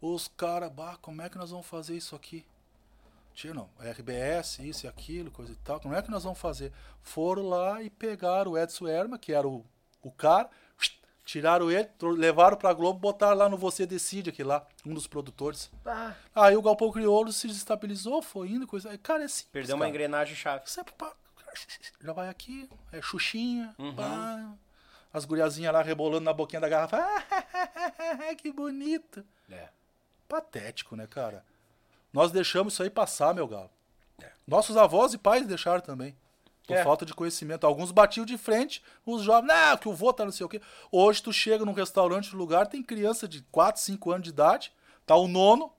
Os 0.00 0.26
caras, 0.26 0.70
bah, 0.70 0.96
como 1.00 1.22
é 1.22 1.28
que 1.28 1.38
nós 1.38 1.50
vamos 1.50 1.66
fazer 1.66 1.96
isso 1.96 2.16
aqui? 2.16 2.44
Tinha 3.34 3.52
não, 3.52 3.68
RBS, 3.80 4.60
isso 4.60 4.86
e 4.86 4.88
aquilo, 4.88 5.30
coisa 5.30 5.52
e 5.52 5.56
tal. 5.56 5.80
Como 5.80 5.94
é 5.94 6.00
que 6.00 6.10
nós 6.10 6.22
vamos 6.22 6.38
fazer? 6.38 6.72
Foram 7.02 7.42
lá 7.48 7.82
e 7.82 7.90
pegaram 7.90 8.52
o 8.52 8.58
Edson 8.58 8.86
Erma, 8.86 9.18
que 9.18 9.32
era 9.32 9.46
o, 9.48 9.64
o 10.02 10.10
cara, 10.12 10.48
tiraram 11.24 11.68
ele, 11.70 11.88
levaram 12.16 12.56
pra 12.56 12.72
Globo, 12.72 13.00
botaram 13.00 13.36
lá 13.36 13.48
no 13.48 13.56
Você 13.56 13.86
Decide, 13.86 14.30
aqui 14.30 14.44
lá, 14.44 14.64
um 14.86 14.94
dos 14.94 15.06
produtores. 15.08 15.68
Aí 16.34 16.56
o 16.56 16.62
Galpão 16.62 16.92
Crioulo 16.92 17.32
se 17.32 17.48
desestabilizou, 17.48 18.22
foi 18.22 18.50
indo, 18.50 18.66
coisa. 18.68 18.96
Cara, 18.98 19.24
é 19.24 19.28
simples, 19.28 19.50
Perdeu 19.52 19.74
uma 19.74 19.84
cara. 19.84 19.90
engrenagem 19.90 20.36
chave. 20.36 20.70
Sempre 20.70 20.94
pá, 20.94 21.12
já 22.00 22.12
vai 22.12 22.28
aqui, 22.28 22.68
é 22.92 23.02
Xuxinha, 23.02 23.74
Uhum. 23.78 23.96
pá, 23.96 24.52
as 25.12 25.24
guriazinhas 25.24 25.72
lá 25.72 25.82
rebolando 25.82 26.24
na 26.24 26.32
boquinha 26.32 26.60
da 26.60 26.68
garrafa. 26.68 26.98
que 28.38 28.52
bonito. 28.52 29.24
É. 29.50 29.68
Patético, 30.28 30.94
né, 30.96 31.06
cara? 31.06 31.44
Nós 32.14 32.30
deixamos 32.30 32.72
isso 32.72 32.82
aí 32.82 32.88
passar, 32.88 33.34
meu 33.34 33.46
galo. 33.46 33.68
Nossos 34.46 34.76
avós 34.76 35.12
e 35.12 35.18
pais 35.18 35.46
deixaram 35.46 35.80
também. 35.82 36.16
Por 36.66 36.76
É. 36.76 36.82
falta 36.84 37.04
de 37.04 37.12
conhecimento. 37.12 37.66
Alguns 37.66 37.90
batiam 37.90 38.24
de 38.24 38.38
frente, 38.38 38.82
os 39.04 39.20
jovens, 39.22 39.48
não, 39.48 39.76
que 39.76 39.88
o 39.88 39.92
vô 39.92 40.12
tá 40.12 40.24
não 40.24 40.32
sei 40.32 40.46
o 40.46 40.48
quê. 40.48 40.62
Hoje 40.92 41.22
tu 41.22 41.32
chega 41.32 41.64
num 41.64 41.72
restaurante, 41.74 42.32
num 42.32 42.38
lugar, 42.38 42.66
tem 42.68 42.82
criança 42.82 43.26
de 43.28 43.42
4, 43.50 43.82
5 43.82 44.10
anos 44.12 44.22
de 44.22 44.30
idade, 44.30 44.72
tá 45.04 45.16
o 45.16 45.26
nono, 45.28 45.70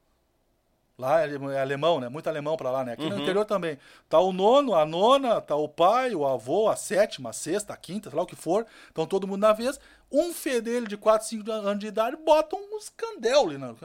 Lá 0.97 1.19
é 1.19 1.23
ale- 1.23 1.53
é 1.53 1.59
alemão, 1.59 1.99
né? 1.99 2.07
Muito 2.07 2.29
alemão 2.29 2.55
pra 2.55 2.71
lá, 2.71 2.81
né? 2.85 2.93
Aqui 2.93 3.03
Uhum. 3.03 3.09
no 3.09 3.21
interior 3.21 3.43
também. 3.43 3.77
Tá 4.07 4.17
o 4.21 4.31
nono, 4.31 4.73
a 4.73 4.85
nona, 4.85 5.41
tá 5.41 5.53
o 5.53 5.67
pai, 5.67 6.15
o 6.15 6.25
avô, 6.25 6.69
a 6.69 6.77
sétima, 6.77 7.31
a 7.31 7.33
sexta, 7.33 7.73
a 7.73 7.75
quinta, 7.77 8.09
sei 8.09 8.15
lá 8.15 8.23
o 8.23 8.25
que 8.25 8.33
for. 8.37 8.65
Então 8.93 9.05
todo 9.05 9.27
mundo 9.27 9.41
na 9.41 9.51
vez. 9.51 9.77
Um 10.09 10.31
fedelho 10.33 10.87
de 10.87 10.95
4, 10.95 11.27
5 11.27 11.51
anos 11.51 11.79
de 11.79 11.87
idade 11.87 12.15
bota 12.15 12.55
um 12.55 12.77
escandel 12.77 13.41
ali, 13.41 13.57
né? 13.57 13.75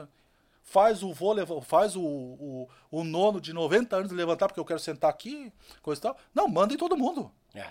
Faz 0.71 1.03
o 1.03 1.11
vô, 1.13 1.33
leva- 1.33 1.61
faz 1.61 1.97
o, 1.97 2.01
o, 2.01 2.69
o 2.89 3.03
nono 3.03 3.41
de 3.41 3.51
90 3.51 3.93
anos 3.97 4.11
levantar 4.13 4.47
porque 4.47 4.59
eu 4.59 4.63
quero 4.65 4.79
sentar 4.79 5.09
aqui, 5.09 5.51
coisa 5.81 5.99
e 5.99 6.03
tal. 6.03 6.17
Não, 6.33 6.47
manda 6.47 6.73
em 6.73 6.77
todo 6.77 6.95
mundo. 6.95 7.29
É. 7.53 7.67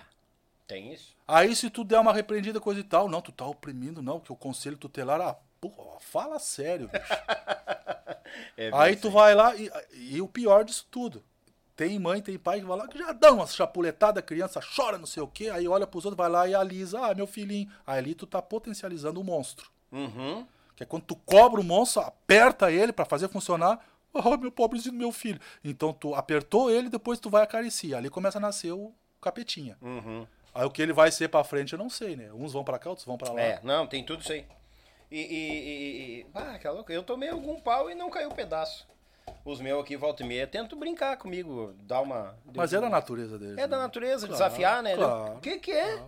Tem 0.66 0.92
isso? 0.92 1.16
Aí 1.26 1.56
se 1.56 1.70
tu 1.70 1.82
der 1.82 1.98
uma 1.98 2.12
repreendida, 2.12 2.60
coisa 2.60 2.78
e 2.80 2.84
tal, 2.84 3.08
não, 3.08 3.22
tu 3.22 3.32
tá 3.32 3.46
oprimindo, 3.46 4.02
não, 4.02 4.18
porque 4.20 4.32
o 4.32 4.36
conselho 4.36 4.76
tutelar, 4.76 5.18
ah, 5.20 5.34
porra, 5.60 5.98
fala 6.00 6.38
sério, 6.38 6.88
bicho. 6.88 7.04
É 8.56 8.70
Aí 8.74 8.94
tu 8.96 9.08
assim. 9.08 9.16
vai 9.16 9.34
lá 9.34 9.56
e, 9.56 9.70
e 9.92 10.20
o 10.22 10.28
pior 10.28 10.64
disso 10.64 10.86
tudo. 10.90 11.24
Tem 11.74 11.98
mãe, 11.98 12.20
tem 12.20 12.38
pai 12.38 12.60
que 12.60 12.66
vai 12.66 12.76
lá 12.76 12.86
que 12.86 12.98
já 12.98 13.12
dá 13.12 13.32
uma 13.32 13.46
chapuletada, 13.46 14.20
a 14.20 14.22
criança 14.22 14.60
chora, 14.60 14.98
não 14.98 15.06
sei 15.06 15.22
o 15.22 15.26
quê, 15.26 15.48
aí 15.48 15.66
olha 15.66 15.86
pros 15.86 16.04
outros, 16.04 16.16
vai 16.18 16.28
lá 16.28 16.46
e 16.46 16.54
alisa, 16.54 17.00
ah, 17.06 17.14
meu 17.14 17.26
filhinho. 17.26 17.68
Aí 17.86 17.98
ali 17.98 18.14
tu 18.14 18.26
tá 18.26 18.40
potencializando 18.42 19.20
o 19.20 19.24
monstro. 19.24 19.70
Uhum. 19.90 20.46
Que 20.80 20.84
é 20.84 20.86
quando 20.86 21.02
tu 21.02 21.14
cobra 21.14 21.60
o 21.60 21.64
monstro, 21.64 22.00
aperta 22.00 22.72
ele 22.72 22.90
pra 22.90 23.04
fazer 23.04 23.28
funcionar. 23.28 23.78
Oh, 24.14 24.34
meu 24.38 24.50
pobrezinho 24.50 24.94
meu 24.94 25.12
filho. 25.12 25.38
Então 25.62 25.92
tu 25.92 26.14
apertou 26.14 26.70
ele, 26.70 26.88
depois 26.88 27.20
tu 27.20 27.28
vai 27.28 27.42
acariciar. 27.42 27.98
Ali 27.98 28.08
começa 28.08 28.38
a 28.38 28.40
nascer 28.40 28.72
o 28.72 28.90
capetinha. 29.20 29.76
Uhum. 29.82 30.26
Aí 30.54 30.64
o 30.64 30.70
que 30.70 30.80
ele 30.80 30.94
vai 30.94 31.12
ser 31.12 31.28
pra 31.28 31.44
frente 31.44 31.74
eu 31.74 31.78
não 31.78 31.90
sei, 31.90 32.16
né? 32.16 32.32
Uns 32.32 32.54
vão 32.54 32.64
pra 32.64 32.78
cá, 32.78 32.88
outros 32.88 33.06
vão 33.06 33.18
pra 33.18 33.30
lá. 33.30 33.40
É, 33.40 33.60
não, 33.62 33.86
tem 33.86 34.02
tudo 34.02 34.22
isso 34.22 34.32
aí. 34.32 34.46
E. 35.10 35.20
e, 35.20 35.20
e, 35.20 36.20
e 36.22 36.26
ah, 36.34 36.58
que 36.58 36.66
louco. 36.66 36.90
Eu 36.90 37.02
tomei 37.02 37.28
algum 37.28 37.60
pau 37.60 37.90
e 37.90 37.94
não 37.94 38.08
caiu 38.08 38.30
um 38.30 38.34
pedaço. 38.34 38.88
Os 39.44 39.60
meus 39.60 39.82
aqui, 39.82 39.98
volta 39.98 40.22
e 40.22 40.26
meia, 40.26 40.46
tentam 40.46 40.78
brincar 40.78 41.18
comigo, 41.18 41.74
dar 41.82 42.00
uma. 42.00 42.34
Mas 42.54 42.72
é 42.72 42.80
da 42.80 42.88
natureza 42.88 43.38
deles. 43.38 43.58
É 43.58 43.68
da 43.68 43.76
né? 43.76 43.82
natureza, 43.82 44.26
Claro, 44.26 44.32
desafiar, 44.32 44.82
né? 44.82 44.96
claro, 44.96 45.36
O 45.36 45.40
que, 45.40 45.58
que 45.58 45.72
é? 45.72 46.02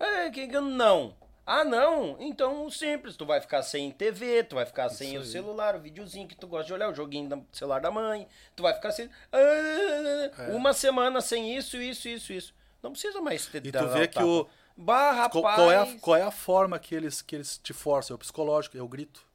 É, 0.00 0.30
que 0.30 0.48
que 0.48 0.60
não? 0.60 1.14
Ah, 1.52 1.64
não? 1.64 2.16
Então, 2.20 2.70
simples. 2.70 3.16
Tu 3.16 3.26
vai 3.26 3.40
ficar 3.40 3.60
sem 3.64 3.90
TV, 3.90 4.44
tu 4.44 4.54
vai 4.54 4.64
ficar 4.64 4.88
sem 4.88 5.18
o 5.18 5.22
aí. 5.22 5.26
celular, 5.26 5.74
o 5.74 5.80
videozinho 5.80 6.28
que 6.28 6.36
tu 6.36 6.46
gosta 6.46 6.66
de 6.66 6.72
olhar, 6.72 6.88
o 6.88 6.94
joguinho 6.94 7.28
do 7.28 7.44
celular 7.50 7.80
da 7.80 7.90
mãe. 7.90 8.28
Tu 8.54 8.62
vai 8.62 8.72
ficar 8.72 8.92
sem. 8.92 9.10
Ah, 9.32 10.52
Uma 10.52 10.72
semana 10.72 11.20
sem 11.20 11.56
isso, 11.56 11.76
isso, 11.76 12.08
isso, 12.08 12.32
isso. 12.32 12.54
Não 12.80 12.92
precisa 12.92 13.20
mais 13.20 13.46
ter 13.46 13.66
E 13.66 13.72
tu 13.72 13.88
vê 13.88 14.06
que 14.06 14.22
o. 14.22 14.46
Bah, 14.76 15.10
rapaz. 15.10 15.32
Qual, 15.32 15.42
qual 15.56 15.70
é 15.72 15.76
a, 15.76 15.98
qual 15.98 16.16
é 16.16 16.22
a 16.22 16.30
forma 16.30 16.78
que 16.78 16.94
eles, 16.94 17.20
que 17.20 17.34
eles 17.34 17.58
te 17.58 17.72
forçam? 17.72 18.14
É 18.14 18.16
o 18.16 18.18
psicológico, 18.18 18.78
é 18.78 18.82
o 18.82 18.86
grito. 18.88 19.26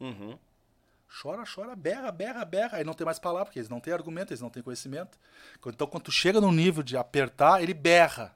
Uhum. 0.00 0.36
Chora, 1.22 1.44
chora, 1.44 1.76
berra, 1.76 2.10
berra, 2.10 2.44
berra. 2.44 2.78
Aí 2.78 2.84
não 2.84 2.94
tem 2.94 3.04
mais 3.04 3.20
palavra, 3.20 3.44
porque 3.46 3.60
eles 3.60 3.68
não 3.68 3.78
têm 3.78 3.92
argumento, 3.92 4.32
eles 4.32 4.40
não 4.40 4.50
têm 4.50 4.62
conhecimento. 4.62 5.16
Então, 5.64 5.86
quando 5.86 6.02
tu 6.02 6.12
chega 6.12 6.40
no 6.40 6.50
nível 6.50 6.82
de 6.82 6.96
apertar, 6.96 7.62
ele 7.62 7.74
berra, 7.74 8.34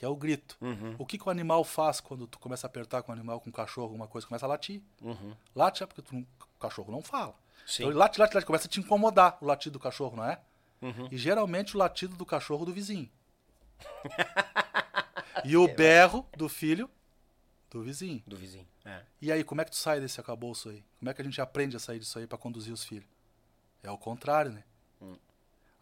que 0.00 0.04
é 0.06 0.08
o 0.08 0.16
grito. 0.16 0.56
Uhum. 0.62 0.94
O 0.98 1.04
que, 1.04 1.18
que 1.18 1.28
o 1.28 1.30
animal 1.30 1.62
faz 1.62 2.00
quando 2.00 2.26
tu 2.26 2.38
começa 2.38 2.66
a 2.66 2.68
apertar 2.68 3.02
com 3.02 3.12
o 3.12 3.14
animal, 3.14 3.38
com 3.38 3.50
o 3.50 3.52
cachorro, 3.52 3.84
alguma 3.88 4.08
coisa? 4.08 4.26
Começa 4.26 4.46
a 4.46 4.48
latir. 4.48 4.80
Uhum. 5.02 5.34
Late 5.54 5.82
é 5.82 5.86
porque 5.86 6.00
tu 6.00 6.14
não- 6.14 6.22
o 6.22 6.58
cachorro 6.58 6.90
não 6.90 7.02
fala. 7.02 7.34
Sim. 7.66 7.82
Então 7.82 7.90
ele 7.90 7.98
late, 7.98 8.18
late, 8.18 8.34
late, 8.34 8.46
começa 8.46 8.66
a 8.66 8.70
te 8.70 8.80
incomodar 8.80 9.36
o 9.42 9.44
latido 9.44 9.74
do 9.74 9.78
cachorro, 9.78 10.16
não 10.16 10.24
é? 10.24 10.40
Uhum. 10.80 11.06
E 11.10 11.18
geralmente 11.18 11.76
o 11.76 11.78
latido 11.78 12.16
do 12.16 12.24
cachorro 12.24 12.64
do 12.64 12.72
vizinho. 12.72 13.10
e 15.44 15.54
o 15.54 15.68
berro 15.68 16.26
do 16.34 16.48
filho 16.48 16.90
do 17.70 17.82
vizinho. 17.82 18.22
Do 18.26 18.38
vizinho. 18.38 18.66
É. 18.86 19.02
E 19.20 19.30
aí, 19.30 19.44
como 19.44 19.60
é 19.60 19.66
que 19.66 19.70
tu 19.70 19.76
sai 19.76 20.00
desse 20.00 20.18
acabouço 20.18 20.70
aí? 20.70 20.82
Como 20.98 21.10
é 21.10 21.14
que 21.14 21.20
a 21.20 21.24
gente 21.26 21.42
aprende 21.42 21.76
a 21.76 21.78
sair 21.78 21.98
disso 21.98 22.18
aí 22.18 22.26
pra 22.26 22.38
conduzir 22.38 22.72
os 22.72 22.82
filhos? 22.84 23.06
É 23.82 23.90
o 23.90 23.98
contrário, 23.98 24.50
né? 24.50 24.64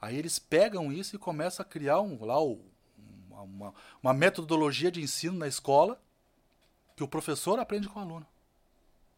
Aí 0.00 0.16
eles 0.16 0.40
pegam 0.40 0.92
isso 0.92 1.14
e 1.14 1.18
começam 1.20 1.64
a 1.64 1.68
criar 1.68 2.00
um, 2.00 2.24
lá 2.24 2.42
o- 2.42 2.64
uma, 3.42 3.74
uma- 4.02 4.14
metodologia 4.14 4.90
de 4.90 5.00
ensino 5.00 5.36
na 5.38 5.46
escola 5.48 6.00
que 6.96 7.02
o 7.04 7.08
professor 7.08 7.58
aprende 7.58 7.88
com 7.88 7.98
o 7.98 8.02
aluno. 8.02 8.26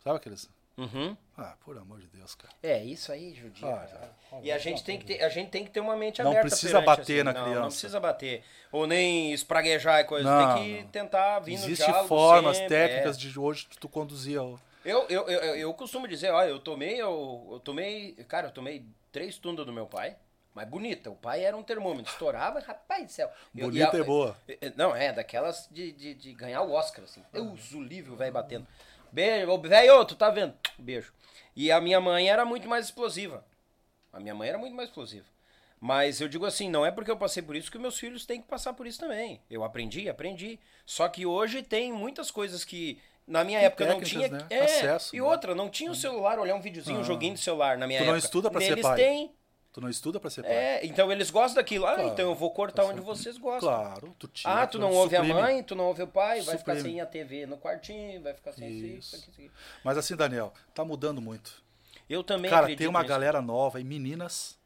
Sabe 0.02 0.16
aqueles? 0.16 0.49
Uhum. 0.76 1.15
Ah, 1.36 1.57
por 1.62 1.76
amor 1.76 2.00
de 2.00 2.07
Deus, 2.07 2.34
cara. 2.34 2.55
É, 2.62 2.82
isso 2.82 3.12
aí, 3.12 3.34
judia. 3.34 3.68
Ah. 3.68 4.40
E 4.42 4.50
a 4.50 4.57
gente, 4.57 4.82
tem 4.82 4.99
que 4.99 5.05
ter, 5.05 5.23
a 5.23 5.28
gente 5.28 5.50
tem 5.50 5.62
que 5.65 5.70
ter 5.70 5.81
uma 5.81 5.94
mente 5.94 6.23
Não 6.23 6.31
aberta. 6.31 6.49
precisa 6.49 6.81
perante, 6.81 6.86
bater 7.00 7.24
na 7.24 7.32
não, 7.34 7.42
criança. 7.42 7.60
Não 7.60 7.68
precisa 7.68 8.00
bater. 8.00 8.42
Ou 8.73 8.86
nem 8.86 9.32
espraguejar 9.34 10.00
e 10.00 10.05
coisa. 10.05 10.24
Não, 10.31 10.55
tem 10.55 10.62
que 10.76 10.82
não. 10.84 10.89
tentar 10.90 11.39
vir 11.40 11.58
no 11.58 11.65
Existem 11.66 11.86
diálogo 11.86 12.08
formas, 12.08 12.57
sempre, 12.57 12.76
técnicas 12.76 13.16
é. 13.16 13.20
de 13.20 13.39
hoje 13.39 13.66
que 13.66 13.76
tu 13.78 13.89
conduzia. 13.90 14.39
eu, 14.39 14.58
eu, 14.84 15.28
eu- 15.28 15.57
eu 15.57 15.74
costumo 15.74 16.08
dizer, 16.08 16.31
ó, 16.32 16.42
eu 16.44 16.58
tomei, 16.58 16.94
eu, 17.00 17.49
eu 17.52 17.60
tomei, 17.60 18.12
cara, 18.26 18.47
eu 18.49 18.52
tomei 18.52 18.86
três 19.12 19.36
tundas 19.36 19.66
do 19.66 19.73
meu 19.74 19.86
pai, 19.86 20.16
mas 20.54 20.68
bonita. 20.68 21.10
O 21.10 21.16
pai 21.16 21.44
era 21.44 21.56
um 21.56 21.62
termômetro, 21.62 22.10
estourava, 22.12 22.60
rapaz 22.60 23.04
do 23.06 23.12
céu. 23.12 23.30
Eu- 23.56 23.66
Bonita 23.68 23.96
e 23.96 24.00
e 24.00 24.04
boa. 24.04 24.36
é, 24.48 24.72
Não, 24.76 24.94
é, 24.94 25.12
daquelas 25.12 25.68
de, 25.70 25.92
de, 25.92 26.14
de 26.14 26.32
ganhar 26.32 26.62
o 26.62 26.72
Oscar, 26.72 27.04
assim. 27.04 27.22
Deus, 27.32 27.72
o 27.72 27.82
livro, 27.82 28.16
velho, 28.16 28.32
batendo. 28.32 28.66
Beijo, 29.12 29.58
velho, 29.62 30.04
tu 30.04 30.14
tá 30.14 30.30
vendo? 30.30 30.54
Beijo. 30.78 31.12
E 31.56 31.70
a 31.72 31.80
minha 31.80 32.00
mãe 32.00 32.28
era 32.30 32.44
muito 32.44 32.68
mais 32.68 32.86
explosiva. 32.86 33.44
A 34.12 34.20
minha 34.20 34.34
mãe 34.34 34.48
era 34.48 34.58
muito 34.58 34.74
mais 34.74 34.88
explosiva. 34.88 35.26
Mas 35.80 36.20
eu 36.20 36.28
digo 36.28 36.44
assim, 36.44 36.68
não 36.68 36.84
é 36.84 36.90
porque 36.90 37.10
eu 37.10 37.16
passei 37.16 37.42
por 37.42 37.56
isso 37.56 37.70
que 37.70 37.78
meus 37.78 37.98
filhos 37.98 38.26
têm 38.26 38.40
que 38.42 38.46
passar 38.46 38.72
por 38.74 38.86
isso 38.86 39.00
também. 39.00 39.40
Eu 39.50 39.64
aprendi, 39.64 40.08
aprendi. 40.08 40.60
Só 40.84 41.08
que 41.08 41.24
hoje 41.24 41.62
tem 41.62 41.90
muitas 41.92 42.30
coisas 42.30 42.64
que 42.64 43.00
na 43.26 43.42
minha 43.44 43.58
Tem 43.60 43.66
época 43.66 43.84
não 43.86 43.98
técnicas, 44.00 44.28
tinha. 44.28 44.28
né? 44.28 44.46
É, 44.50 44.64
Acesso, 44.64 45.16
e 45.16 45.20
né? 45.20 45.24
outra, 45.26 45.54
não 45.54 45.70
tinha 45.70 45.90
o 45.90 45.94
celular, 45.94 46.38
olhar 46.38 46.54
um 46.54 46.60
videozinho, 46.60 47.00
um 47.00 47.04
joguinho 47.04 47.34
de 47.34 47.40
celular 47.40 47.78
na 47.78 47.86
minha 47.86 48.00
Tu 48.00 48.04
não 48.04 48.12
época. 48.12 48.26
estuda 48.26 48.50
pra 48.50 48.60
ser 48.60 48.80
pai. 48.82 48.96
têm. 48.96 49.34
Tu 49.73 49.81
não 49.81 49.89
estuda 49.89 50.18
pra 50.18 50.28
ser 50.31 50.42
pai. 50.42 50.52
É, 50.52 50.84
então 50.86 51.12
eles 51.12 51.31
gostam 51.31 51.55
daquilo. 51.62 51.86
Ah, 51.86 51.94
Claro, 51.94 52.08
então 52.08 52.28
eu 52.28 52.34
vou 52.34 52.50
cortar 52.50 52.82
tá 52.82 52.89
onde 52.89 53.00
vocês 53.00 53.39
gostam. 53.39 53.68
Claro, 53.70 54.16
tu 54.18 54.26
tira. 54.26 54.52
Ah, 54.62 54.66
tu 54.66 54.78
não 54.81 54.92
ouve 54.92 55.15
a 55.15 55.20
suprime. 55.20 55.40
mãe, 55.40 55.62
tu 55.62 55.74
não 55.76 55.84
ouve 55.84 56.02
o 56.02 56.08
pai, 56.08 56.40
vai 56.40 56.58
ficar 56.58 56.74
Suprime. 56.74 56.94
sem 56.97 57.00
a 57.00 57.07
TV 57.07 57.47
no 57.47 57.57
quartinho, 57.57 58.20
vai 58.20 58.34
ficar 58.34 58.52
sem 58.52 58.68
isso, 58.68 59.15
Isso. 59.16 59.31
aqui. 59.31 59.50
Mas 59.84 59.97
assim, 59.97 60.16
Daniel, 60.16 60.52
tá 60.74 60.84
mudando 60.84 61.20
muito. 61.20 61.62
Eu 62.08 62.24
também 62.24 62.50
Cara, 62.50 62.74
tem 62.74 62.89
uma 62.89 62.99
nisso. 63.00 63.08
galera 63.08 63.40
nova 63.40 63.81
e 63.81 63.84
meninas. 63.84 64.58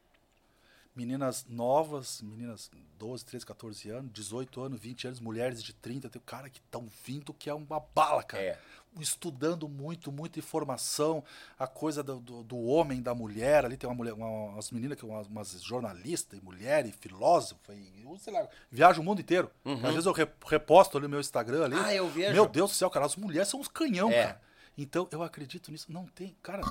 Meninas 0.97 1.45
novas, 1.49 2.23
meninas 2.23 2.71
12, 2.97 3.25
13, 3.25 3.45
14 3.45 3.91
anos, 3.91 4.13
18 4.13 4.61
anos, 4.63 4.81
20 4.81 5.07
anos, 5.09 5.19
mulheres 5.21 5.61
de 5.63 5.73
30, 5.75 6.09
tem 6.09 6.23
cara 6.25 6.49
que 6.49 6.61
estão 6.61 6.87
vindo 7.05 7.35
que 7.35 7.51
é 7.51 7.55
uma 7.55 7.81
bala, 7.81 8.23
cara. 8.23 8.43
É. 8.43 8.59
Estudando 9.01 9.69
muito, 9.69 10.13
muita 10.13 10.39
informação, 10.39 11.23
a 11.59 11.67
coisa 11.67 12.03
do, 12.03 12.21
do, 12.21 12.43
do 12.45 12.57
homem, 12.65 13.03
da 13.03 13.15
mulher, 13.15 13.65
ali 13.65 13.77
tem 13.77 13.89
uma 13.89 13.95
mulher, 13.97 14.13
uma, 14.15 14.27
umas 14.53 14.71
meninas 14.71 14.97
que 14.99 15.05
umas, 15.05 15.27
umas 15.27 15.61
jornalistas, 15.63 16.39
e 16.39 16.43
mulher, 16.45 16.87
e 16.87 16.93
filósofa, 16.93 17.75
e 17.75 18.03
eu 18.05 18.17
sei 18.19 18.33
lá, 18.33 18.47
viaja 18.71 19.01
o 19.01 19.05
mundo 19.05 19.21
inteiro. 19.21 19.51
Às 19.65 19.91
vezes 19.93 20.07
eu 20.07 20.13
re- 20.13 20.29
reposto 20.47 20.97
ali 20.97 21.05
no 21.07 21.11
meu 21.11 21.21
Instagram 21.21 21.65
ali. 21.65 21.75
Uhum. 21.75 21.83
Ah, 21.85 21.95
eu 21.95 22.09
vejo. 22.09 22.33
Meu 22.33 22.47
Deus 22.49 22.71
do 22.71 22.75
céu, 22.77 22.89
cara, 22.89 23.05
as 23.07 23.17
mulheres 23.17 23.49
são 23.49 23.59
uns 23.61 23.69
canhão, 23.69 24.11
É. 24.11 24.23
cara. 24.27 24.41
Então, 24.79 25.09
eu 25.11 25.23
acredito 25.23 25.71
nisso. 25.71 25.87
Não 25.93 26.05
tem, 26.07 26.37
cara, 26.43 26.63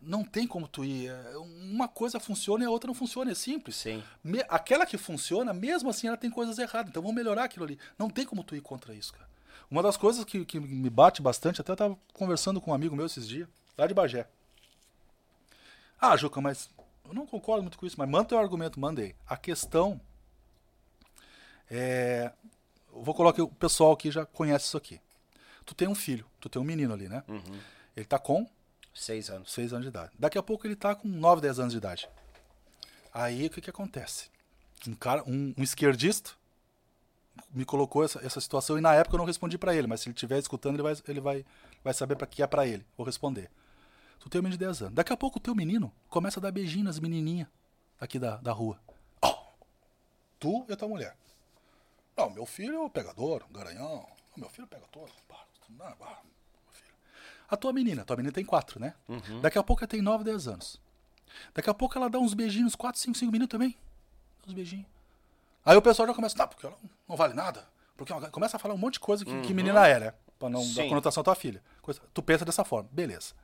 não 0.00 0.24
tem 0.24 0.46
como 0.46 0.66
tu 0.66 0.82
ir. 0.84 1.08
é, 1.10 1.36
Uma 1.36 1.88
coisa 1.88 2.18
funciona 2.18 2.64
e 2.64 2.66
a 2.66 2.70
outra 2.70 2.88
não 2.88 2.94
funciona, 2.94 3.30
é 3.30 3.34
simples. 3.34 3.76
Sim. 3.76 4.02
Me- 4.24 4.44
aquela 4.48 4.86
que 4.86 4.96
funciona, 4.96 5.52
mesmo 5.52 5.90
assim, 5.90 6.06
ela 6.08 6.16
tem 6.16 6.30
coisas 6.30 6.58
erradas. 6.58 6.88
Então 6.90 7.02
vamos 7.02 7.14
melhorar 7.16 7.44
aquilo 7.44 7.64
ali. 7.66 7.78
Não 7.98 8.08
tem 8.08 8.24
como 8.24 8.42
tu 8.42 8.56
ir 8.56 8.60
contra 8.62 8.94
isso, 8.94 9.12
cara. 9.12 9.28
Uma 9.70 9.82
das 9.82 9.96
coisas 9.96 10.24
que, 10.24 10.44
que 10.44 10.58
me 10.58 10.90
bate 10.90 11.22
bastante, 11.22 11.60
até 11.60 11.72
eu 11.72 11.76
tava 11.76 11.98
conversando 12.12 12.60
com 12.60 12.72
um 12.72 12.74
amigo 12.74 12.96
meu 12.96 13.06
esses 13.06 13.28
dias, 13.28 13.48
lá 13.78 13.86
de 13.86 13.94
Bagé. 13.94 14.26
Ah, 16.00 16.16
Juca, 16.16 16.40
mas 16.40 16.70
eu 17.06 17.14
não 17.14 17.26
concordo 17.26 17.62
muito 17.62 17.78
com 17.78 17.86
isso, 17.86 17.96
mas 17.98 18.08
manda 18.08 18.24
teu 18.24 18.38
argumento, 18.38 18.80
mandei. 18.80 19.14
A 19.26 19.36
questão 19.36 20.00
é. 21.70 22.32
Eu 22.92 23.02
vou 23.02 23.14
colocar 23.14 23.42
o 23.42 23.48
pessoal 23.48 23.96
que 23.96 24.10
já 24.10 24.26
conhece 24.26 24.66
isso 24.66 24.76
aqui. 24.76 25.00
Tu 25.64 25.74
tem 25.74 25.86
um 25.86 25.94
filho, 25.94 26.26
tu 26.40 26.48
tem 26.48 26.60
um 26.60 26.64
menino 26.64 26.92
ali, 26.92 27.08
né? 27.08 27.22
Ele 27.94 28.06
tá 28.06 28.18
com 28.18 28.48
Seis 28.94 29.30
anos. 29.30 29.52
6 29.52 29.72
anos 29.72 29.84
de 29.84 29.88
idade. 29.88 30.12
Daqui 30.18 30.36
a 30.38 30.42
pouco 30.42 30.66
ele 30.66 30.76
tá 30.76 30.94
com 30.94 31.08
9, 31.08 31.40
10 31.40 31.60
anos 31.60 31.72
de 31.72 31.78
idade. 31.78 32.08
Aí 33.12 33.46
o 33.46 33.50
que 33.50 33.60
que 33.60 33.70
acontece? 33.70 34.30
Um 34.86 34.94
cara, 34.94 35.22
um, 35.26 35.54
um 35.56 35.62
esquerdista 35.62 36.32
me 37.50 37.64
colocou 37.64 38.04
essa, 38.04 38.24
essa 38.24 38.40
situação 38.40 38.78
e 38.78 38.80
na 38.80 38.94
época 38.94 39.14
eu 39.14 39.18
não 39.18 39.24
respondi 39.24 39.58
pra 39.58 39.74
ele, 39.74 39.86
mas 39.86 40.00
se 40.00 40.08
ele 40.08 40.14
estiver 40.14 40.38
escutando 40.38 40.74
ele 40.74 40.82
vai, 40.82 40.96
ele 41.08 41.20
vai, 41.20 41.44
vai 41.82 41.94
saber 41.94 42.16
para 42.16 42.26
que 42.26 42.42
é 42.42 42.46
pra 42.46 42.66
ele. 42.66 42.84
Vou 42.96 43.06
responder. 43.06 43.50
Tu 44.18 44.28
tem 44.28 44.40
um 44.40 44.44
menino 44.44 44.58
de 44.58 44.64
10 44.64 44.82
anos. 44.82 44.94
Daqui 44.94 45.12
a 45.12 45.16
pouco 45.16 45.38
o 45.38 45.40
teu 45.40 45.54
menino 45.54 45.92
começa 46.08 46.38
a 46.38 46.42
dar 46.42 46.52
beijinho 46.52 46.84
nas 46.84 46.98
menininhas 46.98 47.48
aqui 47.98 48.18
da, 48.18 48.36
da 48.36 48.52
rua. 48.52 48.78
Ó, 49.22 49.34
tu 50.38 50.64
e 50.68 50.72
a 50.72 50.76
tua 50.76 50.88
mulher. 50.88 51.16
Não, 52.16 52.28
meu 52.30 52.44
filho 52.44 52.74
é 52.74 52.80
o 52.80 52.90
pegador, 52.90 53.44
um 53.48 53.52
garanhão. 53.52 54.06
Meu 54.36 54.48
filho 54.48 54.66
pega 54.66 54.84
todo. 54.92 55.10
Não. 55.70 55.96
A 57.48 57.56
tua 57.56 57.72
menina, 57.72 58.04
tua 58.04 58.16
menina 58.16 58.32
tem 58.32 58.44
4, 58.44 58.78
né? 58.78 58.94
Daqui 59.40 59.58
a 59.58 59.62
pouco 59.62 59.82
ela 59.82 59.88
tem 59.88 60.02
9, 60.02 60.22
10 60.24 60.48
anos. 60.48 60.80
Daqui 61.54 61.70
a 61.70 61.74
pouco 61.74 61.96
ela 61.96 62.08
dá 62.10 62.18
uns 62.18 62.34
beijinhos, 62.34 62.74
4, 62.74 63.00
5, 63.00 63.18
5 63.18 63.32
minutos 63.32 63.52
também. 63.52 63.76
Uns 64.46 64.52
beijinhos. 64.52 64.86
Aí 65.64 65.76
o 65.76 65.82
pessoal 65.82 66.08
já 66.08 66.14
começa, 66.14 66.36
tá, 66.36 66.46
porque 66.46 66.66
ela 66.66 66.76
não 67.08 67.16
vale 67.16 67.34
nada. 67.34 67.66
Porque 67.96 68.12
ela 68.12 68.30
começa 68.30 68.56
a 68.56 68.60
falar 68.60 68.74
um 68.74 68.78
monte 68.78 68.94
de 68.94 69.00
coisa 69.00 69.24
que, 69.24 69.40
que 69.42 69.52
menina 69.54 69.86
é, 69.86 70.00
né? 70.00 70.14
Pra 70.38 70.48
não 70.48 70.60
dar 70.60 70.82
Sim. 70.82 70.88
conotação 70.88 71.20
à 71.20 71.24
tua 71.24 71.34
filha. 71.34 71.62
Coisa- 71.82 72.00
tu 72.14 72.22
pensa 72.22 72.44
dessa 72.44 72.64
forma, 72.64 72.88
beleza. 72.90 73.34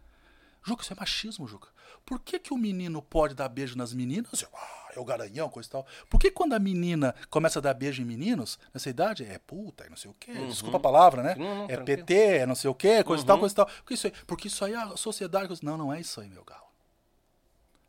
Juca, 0.64 0.82
isso 0.82 0.92
é 0.92 0.96
machismo, 0.98 1.46
Juca. 1.46 1.68
Por 2.04 2.18
que, 2.20 2.38
que 2.38 2.52
o 2.52 2.56
menino 2.56 3.00
pode 3.02 3.34
dar 3.34 3.48
beijo 3.48 3.76
nas 3.76 3.92
meninas? 3.92 4.42
Eu, 4.42 4.48
Ah, 4.54 4.88
é 4.96 4.98
o 4.98 5.04
garanhão, 5.04 5.48
coisa 5.50 5.68
e 5.68 5.72
tal. 5.72 5.86
Por 6.08 6.18
que 6.18 6.30
quando 6.30 6.54
a 6.54 6.58
menina 6.58 7.14
começa 7.28 7.58
a 7.58 7.62
dar 7.62 7.74
beijo 7.74 8.00
em 8.00 8.04
meninos, 8.04 8.58
nessa 8.72 8.88
idade, 8.88 9.24
é 9.24 9.38
puta, 9.38 9.84
é 9.84 9.90
não 9.90 9.96
sei 9.96 10.10
o 10.10 10.14
quê, 10.18 10.32
desculpa 10.46 10.78
a 10.78 10.80
palavra, 10.80 11.22
né? 11.22 11.34
Não, 11.36 11.44
não, 11.54 11.64
é 11.64 11.76
tranquilo. 11.76 11.98
PT, 11.98 12.14
é 12.14 12.46
não 12.46 12.54
sei 12.54 12.70
o 12.70 12.74
quê, 12.74 13.04
coisa 13.04 13.22
e 13.22 13.26
tal, 13.26 13.38
coisa 13.38 13.52
e 13.52 13.56
tal. 13.56 13.66
Porque 13.66 13.94
isso 13.94 14.06
aí, 14.06 14.12
porque 14.26 14.48
isso 14.48 14.64
aí 14.64 14.72
é 14.72 14.76
a 14.76 14.96
sociedade. 14.96 15.52
Não, 15.62 15.76
não 15.76 15.92
é 15.92 16.00
isso 16.00 16.20
aí, 16.20 16.28
meu 16.30 16.44
galo. 16.44 16.64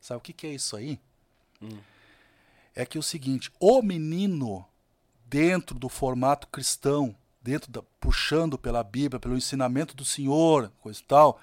Sabe 0.01 0.17
o 0.17 0.21
que, 0.21 0.33
que 0.33 0.45
é 0.47 0.51
isso 0.51 0.75
aí? 0.75 0.99
É 2.77 2.85
que 2.85 2.95
é 2.95 2.99
o 2.99 3.03
seguinte, 3.03 3.51
o 3.59 3.81
menino, 3.81 4.63
dentro 5.25 5.79
do 5.79 5.89
formato 5.89 6.45
cristão, 6.45 7.15
dentro 7.41 7.71
da, 7.71 7.81
puxando 7.99 8.55
pela 8.55 8.83
Bíblia, 8.83 9.19
pelo 9.19 9.35
ensinamento 9.35 9.95
do 9.95 10.05
Senhor, 10.05 10.71
coisa 10.79 10.99
e 10.99 11.03
tal, 11.05 11.39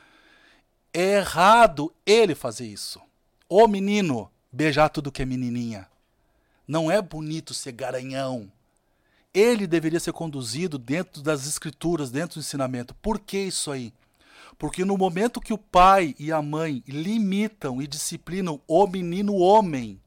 é 0.93 1.17
errado 1.17 1.93
ele 2.07 2.37
fazer 2.37 2.69
isso. 2.69 3.01
O 3.49 3.67
menino 3.67 4.31
beijar 4.53 4.89
tudo 4.91 5.11
que 5.11 5.23
é 5.23 5.25
menininha. 5.25 5.89
Não 6.69 6.89
é 6.89 7.03
bonito 7.03 7.53
ser 7.53 7.73
garanhão. 7.73 8.49
Ele 9.35 9.67
deveria 9.67 9.99
ser 9.99 10.13
conduzido 10.13 10.79
dentro 10.79 11.21
das 11.21 11.49
escrituras, 11.49 12.13
dentro 12.13 12.37
do 12.39 12.45
ensinamento. 12.45 12.95
Por 12.95 13.19
que 13.19 13.39
isso 13.39 13.73
aí? 13.73 13.93
Porque 14.57 14.85
no 14.85 14.97
momento 14.97 15.41
que 15.41 15.53
o 15.53 15.59
pai 15.59 16.15
e 16.17 16.31
a 16.31 16.41
mãe 16.41 16.81
limitam 16.87 17.83
e 17.83 17.89
disciplinam 17.89 18.61
o 18.69 18.87
menino 18.87 19.35
homem 19.35 20.01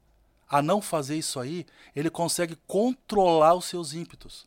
a 0.48 0.62
não 0.62 0.80
fazer 0.80 1.16
isso 1.16 1.38
aí, 1.38 1.66
ele 1.94 2.10
consegue 2.10 2.56
controlar 2.66 3.54
os 3.54 3.66
seus 3.66 3.92
ímpetos. 3.92 4.46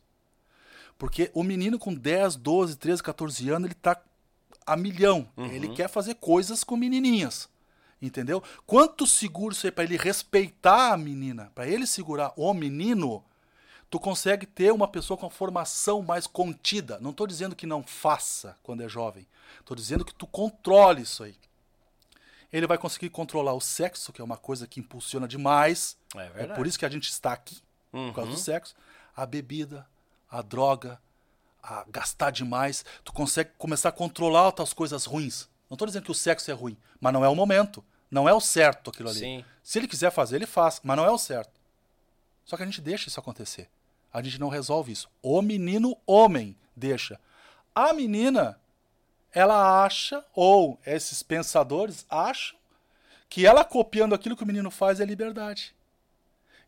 Porque 0.98 1.30
o 1.34 1.42
menino 1.42 1.78
com 1.78 1.94
10, 1.94 2.36
12, 2.36 2.76
13, 2.76 3.02
14 3.02 3.50
anos, 3.50 3.66
ele 3.66 3.74
tá 3.74 4.00
a 4.66 4.76
milhão. 4.76 5.28
Ele 5.36 5.68
quer 5.68 5.88
fazer 5.88 6.14
coisas 6.14 6.62
com 6.62 6.76
menininhas. 6.76 7.48
Entendeu? 8.00 8.42
Quanto 8.66 9.06
seguro 9.06 9.54
isso 9.54 9.66
aí 9.66 9.70
para 9.70 9.84
ele 9.84 9.96
respeitar 9.96 10.92
a 10.92 10.96
menina, 10.96 11.52
para 11.54 11.68
ele 11.68 11.86
segurar 11.86 12.32
o 12.36 12.52
menino, 12.52 13.24
tu 13.88 14.00
consegue 14.00 14.44
ter 14.44 14.72
uma 14.72 14.88
pessoa 14.88 15.16
com 15.16 15.26
a 15.26 15.30
formação 15.30 16.02
mais 16.02 16.26
contida. 16.26 16.98
Não 17.00 17.10
estou 17.10 17.26
dizendo 17.26 17.54
que 17.54 17.66
não 17.66 17.82
faça 17.82 18.56
quando 18.62 18.82
é 18.82 18.88
jovem. 18.88 19.26
Estou 19.60 19.76
dizendo 19.76 20.04
que 20.04 20.14
tu 20.14 20.26
controle 20.26 21.02
isso 21.02 21.22
aí. 21.22 21.36
Ele 22.52 22.66
vai 22.66 22.76
conseguir 22.76 23.08
controlar 23.10 23.54
o 23.54 23.60
sexo, 23.60 24.12
que 24.12 24.20
é 24.20 24.24
uma 24.24 24.36
coisa 24.36 24.66
que 24.66 24.78
impulsiona 24.80 25.26
demais. 25.26 25.96
É 26.14 26.42
É 26.52 26.54
por 26.54 26.66
isso 26.66 26.78
que 26.78 26.84
a 26.84 26.88
gente 26.90 27.08
está 27.08 27.32
aqui, 27.32 27.62
por 27.90 28.14
causa 28.14 28.30
do 28.30 28.36
sexo. 28.36 28.74
A 29.16 29.24
bebida, 29.24 29.86
a 30.30 30.42
droga, 30.42 31.00
a 31.62 31.84
gastar 31.88 32.30
demais. 32.30 32.84
Tu 33.04 33.12
consegue 33.12 33.50
começar 33.56 33.88
a 33.88 33.92
controlar 33.92 34.46
outras 34.46 34.72
coisas 34.72 35.04
ruins. 35.04 35.48
Não 35.70 35.74
estou 35.74 35.86
dizendo 35.86 36.04
que 36.04 36.10
o 36.10 36.14
sexo 36.14 36.50
é 36.50 36.54
ruim, 36.54 36.76
mas 37.00 37.12
não 37.12 37.24
é 37.24 37.28
o 37.28 37.34
momento. 37.34 37.82
Não 38.10 38.28
é 38.28 38.34
o 38.34 38.40
certo 38.40 38.90
aquilo 38.90 39.08
ali. 39.08 39.18
Sim. 39.18 39.44
Se 39.62 39.78
ele 39.78 39.88
quiser 39.88 40.10
fazer, 40.10 40.36
ele 40.36 40.46
faz, 40.46 40.80
mas 40.84 40.96
não 40.96 41.04
é 41.04 41.10
o 41.10 41.16
certo. 41.16 41.58
Só 42.44 42.56
que 42.56 42.62
a 42.62 42.66
gente 42.66 42.80
deixa 42.82 43.08
isso 43.08 43.18
acontecer. 43.18 43.70
A 44.12 44.20
gente 44.20 44.38
não 44.38 44.48
resolve 44.50 44.92
isso. 44.92 45.08
O 45.22 45.40
menino 45.40 45.96
homem 46.06 46.54
deixa. 46.76 47.18
A 47.74 47.94
menina, 47.94 48.60
ela 49.32 49.84
acha, 49.84 50.24
ou 50.34 50.78
esses 50.84 51.22
pensadores 51.22 52.04
acham, 52.08 52.56
que 53.28 53.46
ela 53.46 53.64
copiando 53.64 54.14
aquilo 54.14 54.36
que 54.36 54.42
o 54.44 54.46
menino 54.46 54.70
faz 54.70 55.00
é 55.00 55.04
liberdade. 55.04 55.74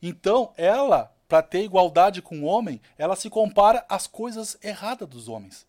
Então, 0.01 0.53
ela, 0.57 1.15
para 1.29 1.43
ter 1.43 1.63
igualdade 1.63 2.23
com 2.23 2.41
o 2.41 2.45
homem, 2.45 2.81
ela 2.97 3.17
se 3.17 3.29
compara 3.29 3.85
às 3.89 4.07
coisas 4.07 4.57
erradas 4.63 5.09
dos 5.09 5.29
homens. 5.29 5.67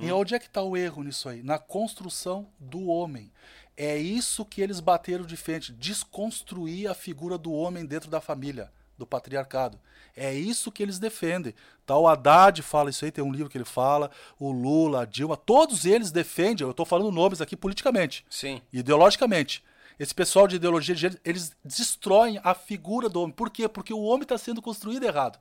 E 0.00 0.12
onde 0.12 0.34
é 0.34 0.38
que 0.38 0.46
está 0.46 0.62
o 0.62 0.76
erro 0.76 1.02
nisso 1.02 1.28
aí? 1.28 1.42
Na 1.42 1.58
construção 1.58 2.46
do 2.58 2.86
homem. 2.86 3.30
É 3.76 3.96
isso 3.96 4.44
que 4.44 4.60
eles 4.60 4.78
bateram 4.78 5.24
de 5.24 5.36
frente, 5.36 5.72
desconstruir 5.72 6.88
a 6.88 6.94
figura 6.94 7.36
do 7.36 7.52
homem 7.52 7.84
dentro 7.84 8.08
da 8.08 8.20
família, 8.20 8.70
do 8.98 9.06
patriarcado. 9.06 9.78
É 10.16 10.32
isso 10.32 10.70
que 10.70 10.82
eles 10.82 10.98
defendem. 10.98 11.54
Tá, 11.84 11.96
o 11.98 12.06
Haddad 12.06 12.62
fala 12.62 12.90
isso 12.90 13.04
aí, 13.04 13.10
tem 13.10 13.22
um 13.24 13.32
livro 13.32 13.48
que 13.50 13.58
ele 13.58 13.64
fala, 13.64 14.10
o 14.38 14.50
Lula, 14.52 15.02
a 15.02 15.04
Dilma, 15.04 15.36
todos 15.36 15.84
eles 15.84 16.10
defendem, 16.10 16.64
eu 16.64 16.70
estou 16.70 16.86
falando 16.86 17.10
nomes 17.10 17.40
aqui 17.40 17.56
politicamente, 17.56 18.24
Sim. 18.30 18.62
ideologicamente. 18.72 19.62
Esse 19.98 20.14
pessoal 20.14 20.48
de 20.48 20.56
ideologia 20.56 20.94
de 20.94 21.00
gênero, 21.02 21.20
eles 21.24 21.52
destroem 21.64 22.40
a 22.42 22.54
figura 22.54 23.08
do 23.08 23.20
homem. 23.20 23.34
Por 23.34 23.50
quê? 23.50 23.68
Porque 23.68 23.92
o 23.92 24.02
homem 24.02 24.22
está 24.22 24.36
sendo 24.38 24.60
construído 24.62 25.04
errado. 25.04 25.38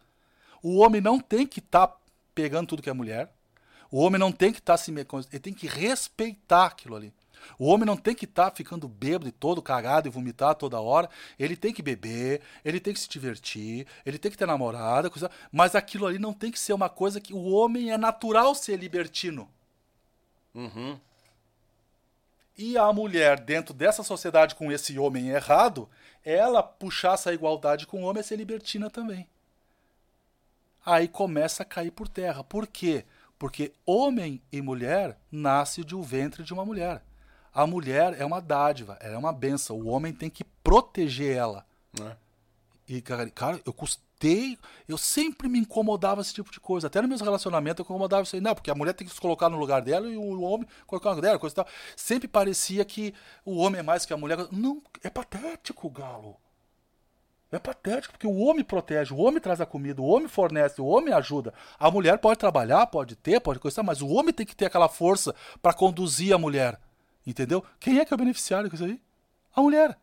O 0.61 0.77
homem 0.77 1.01
não 1.01 1.19
tem 1.19 1.45
que 1.47 1.59
estar 1.59 1.95
pegando 2.35 2.67
tudo 2.67 2.81
que 2.81 2.89
é 2.89 2.93
mulher. 2.93 3.33
O 3.91 3.99
homem 3.99 4.19
não 4.19 4.31
tem 4.31 4.51
que 4.51 4.59
estar 4.59 4.77
se 4.77 4.91
me- 4.91 5.05
ele 5.31 5.39
tem 5.39 5.53
que 5.53 5.67
respeitar 5.67 6.65
aquilo 6.65 6.95
ali. 6.95 7.13
O 7.57 7.67
homem 7.67 7.85
não 7.85 7.97
tem 7.97 8.15
que 8.15 8.25
estar 8.25 8.51
ficando 8.51 8.87
bêbado 8.87 9.27
e 9.27 9.31
todo 9.31 9.61
cagado 9.61 10.07
e 10.07 10.11
vomitar 10.11 10.55
toda 10.55 10.79
hora. 10.79 11.09
Ele 11.37 11.55
tem 11.55 11.73
que 11.73 11.81
beber, 11.81 12.41
ele 12.63 12.79
tem 12.79 12.93
que 12.93 12.99
se 12.99 13.09
divertir, 13.09 13.87
ele 14.05 14.17
tem 14.17 14.31
que 14.31 14.37
ter 14.37 14.45
namorada, 14.45 15.09
coisa... 15.09 15.29
mas 15.51 15.75
aquilo 15.75 16.05
ali 16.05 16.19
não 16.19 16.33
tem 16.33 16.51
que 16.51 16.59
ser 16.59 16.73
uma 16.73 16.89
coisa 16.89 17.21
que 17.21 17.33
o 17.33 17.49
homem 17.51 17.91
é 17.91 17.97
natural 17.97 18.53
ser 18.55 18.77
libertino. 18.77 19.49
E 22.57 22.77
a 22.77 22.91
mulher, 22.93 23.39
dentro 23.39 23.73
dessa 23.73 24.03
sociedade 24.03 24.55
com 24.55 24.71
esse 24.71 24.97
homem 24.99 25.29
errado, 25.29 25.89
ela 26.23 26.61
puxar 26.61 27.13
essa 27.15 27.33
igualdade 27.33 27.87
com 27.87 28.03
o 28.03 28.05
homem 28.05 28.19
é 28.19 28.23
ser 28.23 28.35
libertina 28.35 28.89
também. 28.89 29.27
Aí 30.85 31.07
começa 31.07 31.63
a 31.63 31.65
cair 31.65 31.91
por 31.91 32.07
terra. 32.07 32.43
Por 32.43 32.67
quê? 32.67 33.05
Porque 33.39 33.73
homem 33.85 34.41
e 34.51 34.61
mulher 34.61 35.17
nasce 35.31 35.83
de 35.83 35.95
um 35.95 36.01
ventre 36.01 36.43
de 36.43 36.53
uma 36.53 36.65
mulher. 36.65 37.01
A 37.53 37.67
mulher 37.67 38.19
é 38.19 38.25
uma 38.25 38.41
dádiva, 38.41 38.97
ela 38.99 39.15
é 39.15 39.17
uma 39.17 39.31
benção. 39.31 39.77
O 39.77 39.87
homem 39.87 40.11
tem 40.11 40.29
que 40.29 40.43
proteger 40.43 41.35
ela. 41.37 41.65
Né? 41.97 42.17
E, 42.87 43.01
cara, 43.01 43.29
cara, 43.29 43.61
eu 43.65 43.71
custei. 43.71 44.57
Eu 44.87 44.97
sempre 44.97 45.47
me 45.47 45.59
incomodava 45.59 46.21
esse 46.21 46.33
tipo 46.33 46.51
de 46.51 46.59
coisa. 46.59 46.87
Até 46.87 47.01
nos 47.01 47.09
meus 47.09 47.21
relacionamentos 47.21 47.79
eu 47.79 47.83
incomodava 47.83 48.23
isso 48.23 48.35
aí. 48.35 48.41
Não, 48.41 48.55
porque 48.55 48.71
a 48.71 48.75
mulher 48.75 48.93
tem 48.93 49.05
que 49.05 49.13
se 49.13 49.21
colocar 49.21 49.49
no 49.49 49.57
lugar 49.57 49.81
dela 49.81 50.07
e 50.07 50.17
o 50.17 50.41
homem 50.41 50.67
colocar 50.87 51.09
no 51.09 51.17
lugar 51.17 51.29
dela, 51.29 51.39
coisa 51.39 51.53
e 51.53 51.55
tal. 51.57 51.67
Sempre 51.95 52.27
parecia 52.27 52.83
que 52.83 53.13
o 53.45 53.57
homem 53.57 53.79
é 53.79 53.83
mais 53.83 54.05
que 54.05 54.13
a 54.13 54.17
mulher. 54.17 54.37
Não, 54.51 54.81
é 55.03 55.09
patético, 55.09 55.89
Galo. 55.89 56.37
É 57.51 57.59
patético, 57.59 58.13
porque 58.13 58.25
o 58.25 58.37
homem 58.39 58.63
protege, 58.63 59.13
o 59.13 59.17
homem 59.17 59.39
traz 59.39 59.61
a 59.61 59.65
comida, 59.65 60.01
o 60.01 60.07
homem 60.07 60.27
fornece, 60.27 60.81
o 60.81 60.87
homem 60.87 61.13
ajuda. 61.13 61.53
A 61.77 61.91
mulher 61.91 62.17
pode 62.17 62.39
trabalhar, 62.39 62.87
pode 62.87 63.15
ter, 63.15 63.39
pode 63.39 63.59
coisa, 63.59 63.83
mas 63.83 64.01
o 64.01 64.07
homem 64.07 64.33
tem 64.33 64.43
que 64.43 64.55
ter 64.55 64.65
aquela 64.65 64.89
força 64.89 65.35
para 65.61 65.71
conduzir 65.71 66.33
a 66.33 66.37
mulher. 66.39 66.79
Entendeu? 67.25 67.63
Quem 67.79 67.99
é 67.99 68.05
que 68.05 68.13
é 68.13 68.15
o 68.15 68.17
beneficiário 68.17 68.69
com 68.69 68.75
isso 68.75 68.85
aí? 68.85 68.99
A 69.55 69.61
mulher. 69.61 69.97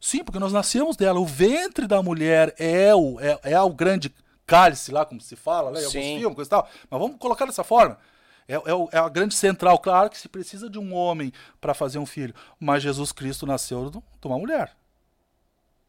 Sim, 0.00 0.24
porque 0.24 0.38
nós 0.38 0.52
nascemos 0.52 0.96
dela. 0.96 1.20
O 1.20 1.26
ventre 1.26 1.86
da 1.86 2.02
mulher 2.02 2.54
é 2.58 2.94
o, 2.94 3.20
é, 3.20 3.38
é 3.42 3.60
o 3.60 3.70
grande 3.70 4.12
cálice 4.46 4.90
lá, 4.90 5.04
como 5.04 5.20
se 5.20 5.36
fala, 5.36 5.70
né? 5.70 5.80
em 5.80 5.84
alguns 5.84 5.92
filmes, 5.92 6.34
coisa 6.34 6.48
e 6.48 6.50
tal. 6.50 6.68
Mas 6.90 7.00
vamos 7.00 7.18
colocar 7.18 7.44
dessa 7.44 7.62
forma. 7.62 7.98
É, 8.48 8.54
é, 8.54 8.60
é 8.92 8.98
a 8.98 9.08
grande 9.08 9.34
central. 9.34 9.78
Claro 9.78 10.10
que 10.10 10.18
se 10.18 10.28
precisa 10.28 10.68
de 10.68 10.78
um 10.78 10.92
homem 10.94 11.32
para 11.60 11.74
fazer 11.74 11.98
um 11.98 12.06
filho. 12.06 12.34
Mas 12.58 12.82
Jesus 12.82 13.12
Cristo 13.12 13.46
nasceu 13.46 13.90
de 13.90 14.26
uma 14.26 14.38
mulher. 14.38 14.74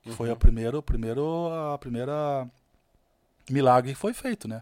Que 0.04 0.12
Foi 0.12 0.30
a 0.30 0.36
primeira, 0.36 0.78
o 0.78 0.84
primeiro, 0.84 1.50
a 1.74 1.78
primeira 1.78 2.48
milagre 3.50 3.94
que 3.94 4.00
foi 4.00 4.14
feito, 4.14 4.48
né? 4.48 4.62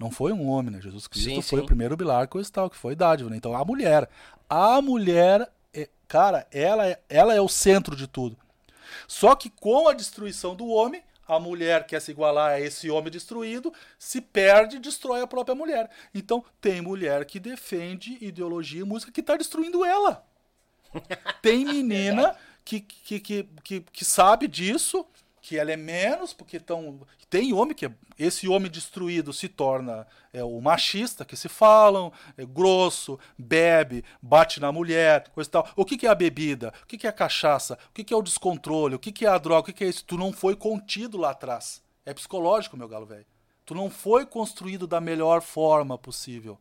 Não 0.00 0.10
foi 0.10 0.32
um 0.32 0.48
homem, 0.48 0.72
né? 0.72 0.80
Jesus 0.80 1.06
Cristo 1.06 1.28
Sim, 1.28 1.42
foi 1.42 1.58
sim. 1.58 1.64
o 1.64 1.66
primeiro 1.66 1.94
milagre 1.94 2.28
coisa 2.28 2.48
e 2.48 2.52
tal, 2.52 2.70
que 2.70 2.76
foi 2.76 2.96
dádiva, 2.96 3.28
né? 3.28 3.36
Então 3.36 3.54
a 3.54 3.62
mulher, 3.62 4.08
a 4.48 4.80
mulher, 4.80 5.46
é- 5.74 5.90
cara, 6.08 6.46
ela 6.50 6.88
é, 6.88 6.98
ela 7.06 7.34
é 7.34 7.40
o 7.40 7.48
centro 7.48 7.94
de 7.94 8.06
tudo. 8.06 8.34
Só 9.06 9.34
que 9.34 9.50
com 9.50 9.88
a 9.88 9.92
destruição 9.92 10.56
do 10.56 10.66
homem, 10.68 11.02
a 11.28 11.38
mulher 11.38 11.86
quer 11.86 12.00
se 12.00 12.10
igualar 12.10 12.52
a 12.52 12.60
esse 12.60 12.90
homem 12.90 13.10
destruído, 13.10 13.74
se 13.98 14.22
perde 14.22 14.76
e 14.76 14.80
destrói 14.80 15.20
a 15.20 15.26
própria 15.26 15.54
mulher. 15.54 15.90
Então 16.14 16.42
tem 16.62 16.80
mulher 16.80 17.26
que 17.26 17.38
defende 17.38 18.16
ideologia 18.22 18.80
e 18.80 18.84
música 18.84 19.12
que 19.12 19.20
está 19.20 19.36
destruindo 19.36 19.84
ela. 19.84 20.24
Tem 21.40 21.64
menina 21.64 22.34
que, 22.64 22.80
que, 22.80 23.20
que, 23.20 23.48
que, 23.62 23.80
que 23.80 24.04
sabe 24.04 24.48
disso, 24.48 25.06
que 25.50 25.58
ela 25.58 25.72
é 25.72 25.76
menos, 25.76 26.32
porque 26.32 26.60
tão, 26.60 27.00
tem 27.28 27.52
homem 27.52 27.74
que 27.74 27.84
é, 27.84 27.92
esse 28.16 28.46
homem 28.46 28.70
destruído 28.70 29.32
se 29.32 29.48
torna 29.48 30.06
é, 30.32 30.44
o 30.44 30.60
machista 30.60 31.24
que 31.24 31.36
se 31.36 31.48
falam, 31.48 32.12
é 32.38 32.46
grosso, 32.46 33.18
bebe, 33.36 34.04
bate 34.22 34.60
na 34.60 34.70
mulher, 34.70 35.28
coisa 35.30 35.50
e 35.50 35.50
tal. 35.50 35.68
O 35.74 35.84
que, 35.84 35.98
que 35.98 36.06
é 36.06 36.08
a 36.08 36.14
bebida? 36.14 36.72
O 36.84 36.86
que, 36.86 36.96
que 36.96 37.04
é 37.04 37.10
a 37.10 37.12
cachaça? 37.12 37.76
O 37.88 37.92
que, 37.92 38.04
que 38.04 38.14
é 38.14 38.16
o 38.16 38.22
descontrole? 38.22 38.94
O 38.94 38.98
que, 39.00 39.10
que 39.10 39.26
é 39.26 39.28
a 39.28 39.38
droga? 39.38 39.62
O 39.62 39.64
que, 39.64 39.72
que 39.72 39.82
é 39.82 39.88
isso? 39.88 40.04
Tu 40.04 40.16
não 40.16 40.32
foi 40.32 40.54
contido 40.54 41.18
lá 41.18 41.30
atrás. 41.30 41.82
É 42.06 42.14
psicológico, 42.14 42.76
meu 42.76 42.86
galo 42.86 43.06
velho. 43.06 43.26
Tu 43.66 43.74
não 43.74 43.90
foi 43.90 44.24
construído 44.24 44.86
da 44.86 45.00
melhor 45.00 45.42
forma 45.42 45.98
possível. 45.98 46.60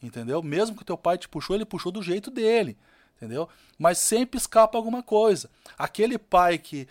Entendeu? 0.00 0.44
Mesmo 0.44 0.76
que 0.76 0.84
teu 0.84 0.96
pai 0.96 1.18
te 1.18 1.28
puxou, 1.28 1.56
ele 1.56 1.64
puxou 1.64 1.90
do 1.90 2.04
jeito 2.04 2.30
dele. 2.30 2.78
Entendeu? 3.16 3.48
Mas 3.78 3.98
sempre 3.98 4.38
escapa 4.38 4.76
alguma 4.76 5.02
coisa. 5.02 5.50
Aquele 5.76 6.18
pai 6.18 6.58
que, 6.58 6.86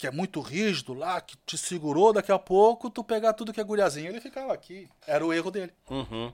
que 0.00 0.06
é 0.06 0.10
muito 0.10 0.40
rígido 0.40 0.94
lá, 0.94 1.20
que 1.20 1.36
te 1.44 1.58
segurou, 1.58 2.10
daqui 2.10 2.32
a 2.32 2.38
pouco 2.38 2.88
tu 2.88 3.04
pegar 3.04 3.34
tudo 3.34 3.52
que 3.52 3.60
é 3.60 3.62
guriazinho, 3.62 4.08
ele 4.08 4.18
ficava 4.18 4.50
aqui. 4.50 4.88
Era 5.06 5.26
o 5.26 5.30
erro 5.30 5.50
dele. 5.50 5.74
Uhum. 5.90 6.32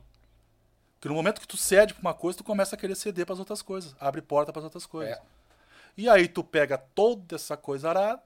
Porque 0.94 1.08
no 1.08 1.16
momento 1.16 1.40
que 1.40 1.48
tu 1.48 1.56
cede 1.56 1.92
pra 1.92 2.00
uma 2.00 2.14
coisa, 2.14 2.38
tu 2.38 2.44
começa 2.44 2.76
a 2.76 2.78
querer 2.78 2.94
ceder 2.94 3.26
pras 3.26 3.40
outras 3.40 3.62
coisas. 3.62 3.96
Abre 3.98 4.22
porta 4.22 4.52
pras 4.52 4.64
outras 4.64 4.86
coisas. 4.86 5.16
É. 5.16 5.22
E 5.96 6.08
aí 6.08 6.28
tu 6.28 6.44
pega 6.44 6.78
toda 6.78 7.34
essa 7.34 7.56
coisa 7.56 7.88
arada, 7.88 8.22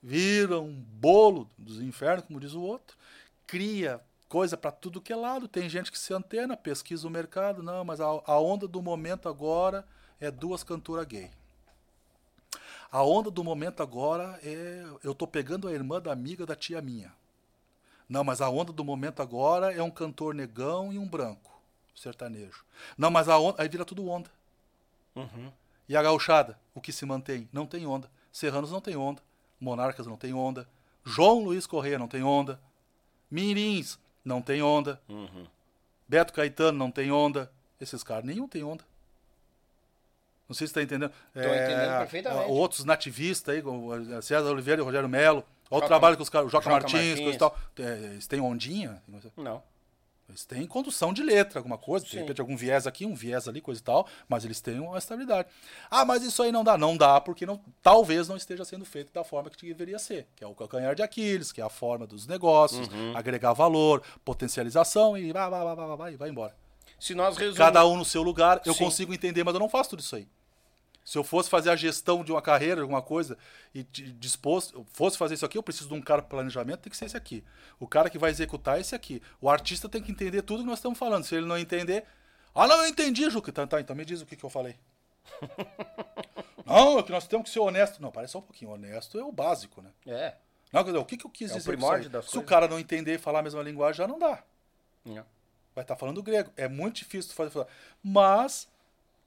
vira 0.00 0.60
um 0.60 0.72
bolo 0.72 1.50
dos 1.58 1.80
infernos, 1.80 2.24
como 2.26 2.38
diz 2.38 2.52
o 2.52 2.62
outro, 2.62 2.96
cria 3.44 4.00
coisa 4.28 4.56
pra 4.56 4.70
tudo 4.70 5.00
que 5.00 5.12
é 5.12 5.16
lado. 5.16 5.48
Tem 5.48 5.68
gente 5.68 5.90
que 5.90 5.98
se 5.98 6.14
antena, 6.14 6.56
pesquisa 6.56 7.08
o 7.08 7.10
mercado. 7.10 7.60
Não, 7.60 7.84
mas 7.84 8.00
a, 8.00 8.04
a 8.04 8.40
onda 8.40 8.68
do 8.68 8.80
momento 8.80 9.28
agora 9.28 9.84
é 10.20 10.30
duas 10.30 10.62
cantoras 10.62 11.06
gay. 11.06 11.32
A 12.96 13.02
onda 13.02 13.30
do 13.30 13.44
momento 13.44 13.82
agora 13.82 14.40
é 14.42 14.82
eu 15.04 15.14
tô 15.14 15.26
pegando 15.26 15.68
a 15.68 15.72
irmã 15.74 16.00
da 16.00 16.10
amiga 16.10 16.46
da 16.46 16.56
tia 16.56 16.80
minha. 16.80 17.12
Não, 18.08 18.24
mas 18.24 18.40
a 18.40 18.48
onda 18.48 18.72
do 18.72 18.82
momento 18.82 19.20
agora 19.20 19.70
é 19.70 19.82
um 19.82 19.90
cantor 19.90 20.34
negão 20.34 20.90
e 20.90 20.98
um 20.98 21.06
branco, 21.06 21.60
sertanejo. 21.94 22.64
Não, 22.96 23.10
mas 23.10 23.28
a 23.28 23.38
onda. 23.38 23.60
Aí 23.60 23.68
vira 23.68 23.84
tudo 23.84 24.08
onda. 24.08 24.30
E 25.86 25.94
a 25.94 26.02
gauchada, 26.02 26.58
o 26.74 26.80
que 26.80 26.90
se 26.90 27.04
mantém? 27.04 27.46
Não 27.52 27.66
tem 27.66 27.86
onda. 27.86 28.10
Serranos 28.32 28.72
não 28.72 28.80
tem 28.80 28.96
onda. 28.96 29.20
Monarcas 29.60 30.06
não 30.06 30.16
tem 30.16 30.32
onda. 30.32 30.66
João 31.04 31.44
Luiz 31.44 31.66
Correia 31.66 31.98
não 31.98 32.08
tem 32.08 32.22
onda. 32.22 32.58
Mirins 33.30 33.98
não 34.24 34.40
tem 34.40 34.62
onda. 34.62 34.98
Beto 36.08 36.32
Caetano 36.32 36.78
não 36.78 36.90
tem 36.90 37.12
onda. 37.12 37.52
Esses 37.78 38.02
caras 38.02 38.24
nenhum 38.24 38.48
tem 38.48 38.64
onda. 38.64 38.86
Não 40.48 40.54
sei 40.54 40.66
se 40.66 40.70
está 40.70 40.82
entendendo. 40.82 41.10
Tô 41.32 41.40
entendendo 41.40 41.98
perfeitamente. 41.98 42.50
Outros 42.50 42.84
nativistas 42.84 43.54
aí, 43.54 43.62
como 43.62 43.92
César 44.22 44.50
Oliveira 44.50 44.80
e 44.80 44.84
Rogério 44.84 45.08
Melo. 45.08 45.44
Olha 45.70 45.84
o 45.84 45.86
trabalho 45.86 46.16
que 46.16 46.22
os 46.22 46.28
caras. 46.28 46.50
Joca 46.50 46.64
Joca 46.64 46.70
Martins, 46.70 47.18
Martins. 47.18 47.20
coisa 47.20 47.36
e 47.36 47.38
tal. 47.38 47.58
É, 47.80 48.04
eles 48.12 48.26
têm 48.26 48.40
ondinha? 48.40 49.02
Não. 49.36 49.62
Eles 50.28 50.44
têm 50.44 50.66
condução 50.66 51.12
de 51.12 51.22
letra, 51.22 51.60
alguma 51.60 51.78
coisa, 51.78 52.04
de 52.04 52.18
repente 52.18 52.40
algum 52.40 52.56
viés 52.56 52.84
aqui, 52.84 53.06
um 53.06 53.14
viés 53.14 53.46
ali, 53.46 53.60
coisa 53.60 53.80
e 53.80 53.84
tal, 53.84 54.08
mas 54.28 54.44
eles 54.44 54.60
têm 54.60 54.80
uma 54.80 54.98
estabilidade. 54.98 55.48
Ah, 55.88 56.04
mas 56.04 56.24
isso 56.24 56.42
aí 56.42 56.50
não 56.50 56.64
dá. 56.64 56.76
Não 56.76 56.96
dá, 56.96 57.20
porque 57.20 57.46
não, 57.46 57.60
talvez 57.80 58.26
não 58.26 58.36
esteja 58.36 58.64
sendo 58.64 58.84
feito 58.84 59.12
da 59.12 59.22
forma 59.22 59.48
que 59.50 59.66
deveria 59.68 60.00
ser, 60.00 60.26
que 60.34 60.42
é 60.42 60.46
o 60.46 60.52
calcanhar 60.52 60.96
de 60.96 61.02
Aquiles, 61.02 61.52
que 61.52 61.60
é 61.60 61.64
a 61.64 61.68
forma 61.68 62.08
dos 62.08 62.26
negócios, 62.26 62.88
Uhum. 62.88 63.16
agregar 63.16 63.52
valor, 63.52 64.02
potencialização 64.24 65.16
e 65.16 65.32
vai, 65.32 65.48
vai, 65.48 65.64
vai, 65.64 65.76
vai, 65.76 65.96
vai, 65.96 66.16
vai 66.16 66.28
embora. 66.28 66.56
Se 66.98 67.14
nós 67.14 67.36
resumir... 67.36 67.58
Cada 67.58 67.86
um 67.86 67.96
no 67.96 68.04
seu 68.04 68.22
lugar, 68.22 68.60
eu 68.64 68.74
Sim. 68.74 68.84
consigo 68.84 69.12
entender, 69.12 69.44
mas 69.44 69.54
eu 69.54 69.60
não 69.60 69.68
faço 69.68 69.90
tudo 69.90 70.00
isso 70.00 70.16
aí. 70.16 70.28
Se 71.04 71.16
eu 71.16 71.22
fosse 71.22 71.48
fazer 71.48 71.70
a 71.70 71.76
gestão 71.76 72.24
de 72.24 72.32
uma 72.32 72.42
carreira, 72.42 72.80
alguma 72.80 73.00
coisa, 73.00 73.38
e 73.72 73.84
disposto, 73.84 74.84
fosse 74.92 75.16
fazer 75.16 75.34
isso 75.34 75.46
aqui, 75.46 75.56
eu 75.56 75.62
preciso 75.62 75.88
de 75.88 75.94
um 75.94 76.02
cara 76.02 76.20
para 76.20 76.30
planejamento, 76.30 76.80
tem 76.80 76.90
que 76.90 76.96
ser 76.96 77.04
esse 77.04 77.16
aqui. 77.16 77.44
O 77.78 77.86
cara 77.86 78.10
que 78.10 78.18
vai 78.18 78.30
executar 78.30 78.78
é 78.78 78.80
esse 78.80 78.92
aqui. 78.94 79.22
O 79.40 79.48
artista 79.48 79.88
tem 79.88 80.02
que 80.02 80.10
entender 80.10 80.42
tudo 80.42 80.64
que 80.64 80.68
nós 80.68 80.78
estamos 80.78 80.98
falando. 80.98 81.22
Se 81.22 81.36
ele 81.36 81.46
não 81.46 81.56
entender, 81.56 82.04
ah, 82.52 82.66
não, 82.66 82.80
eu 82.82 82.88
entendi, 82.88 83.28
Juca. 83.30 83.52
Tá, 83.52 83.66
tá, 83.66 83.80
então 83.80 83.94
me 83.94 84.04
diz 84.04 84.20
o 84.20 84.26
que, 84.26 84.34
que 84.34 84.44
eu 84.44 84.50
falei. 84.50 84.74
não, 86.66 86.98
é 86.98 87.02
que 87.02 87.12
nós 87.12 87.26
temos 87.28 87.44
que 87.44 87.52
ser 87.52 87.60
honesto. 87.60 88.00
Não, 88.02 88.10
parece 88.10 88.32
só 88.32 88.38
um 88.38 88.42
pouquinho. 88.42 88.72
Honesto 88.72 89.16
é 89.16 89.22
o 89.22 89.30
básico, 89.30 89.82
né? 89.82 89.90
É. 90.06 90.34
Não, 90.72 90.82
dizer, 90.82 90.98
o 90.98 91.04
que, 91.04 91.16
que 91.16 91.26
eu 91.26 91.30
quis 91.30 91.50
É 91.50 91.54
o 91.54 91.56
dizer 91.58 91.70
com 91.70 91.76
primórdio 91.76 92.10
Se 92.10 92.16
o 92.16 92.32
coisas. 92.32 92.48
cara 92.48 92.66
não 92.66 92.80
entender 92.80 93.14
e 93.14 93.18
falar 93.18 93.38
a 93.40 93.42
mesma 93.42 93.62
linguagem, 93.62 93.98
já 93.98 94.08
não 94.08 94.18
dá 94.18 94.42
Não. 95.04 95.24
Vai 95.76 95.84
estar 95.84 95.94
falando 95.94 96.22
grego. 96.22 96.50
É 96.56 96.66
muito 96.66 96.96
difícil 96.96 97.30
tu 97.30 97.34
fazer. 97.36 97.66
Mas 98.02 98.66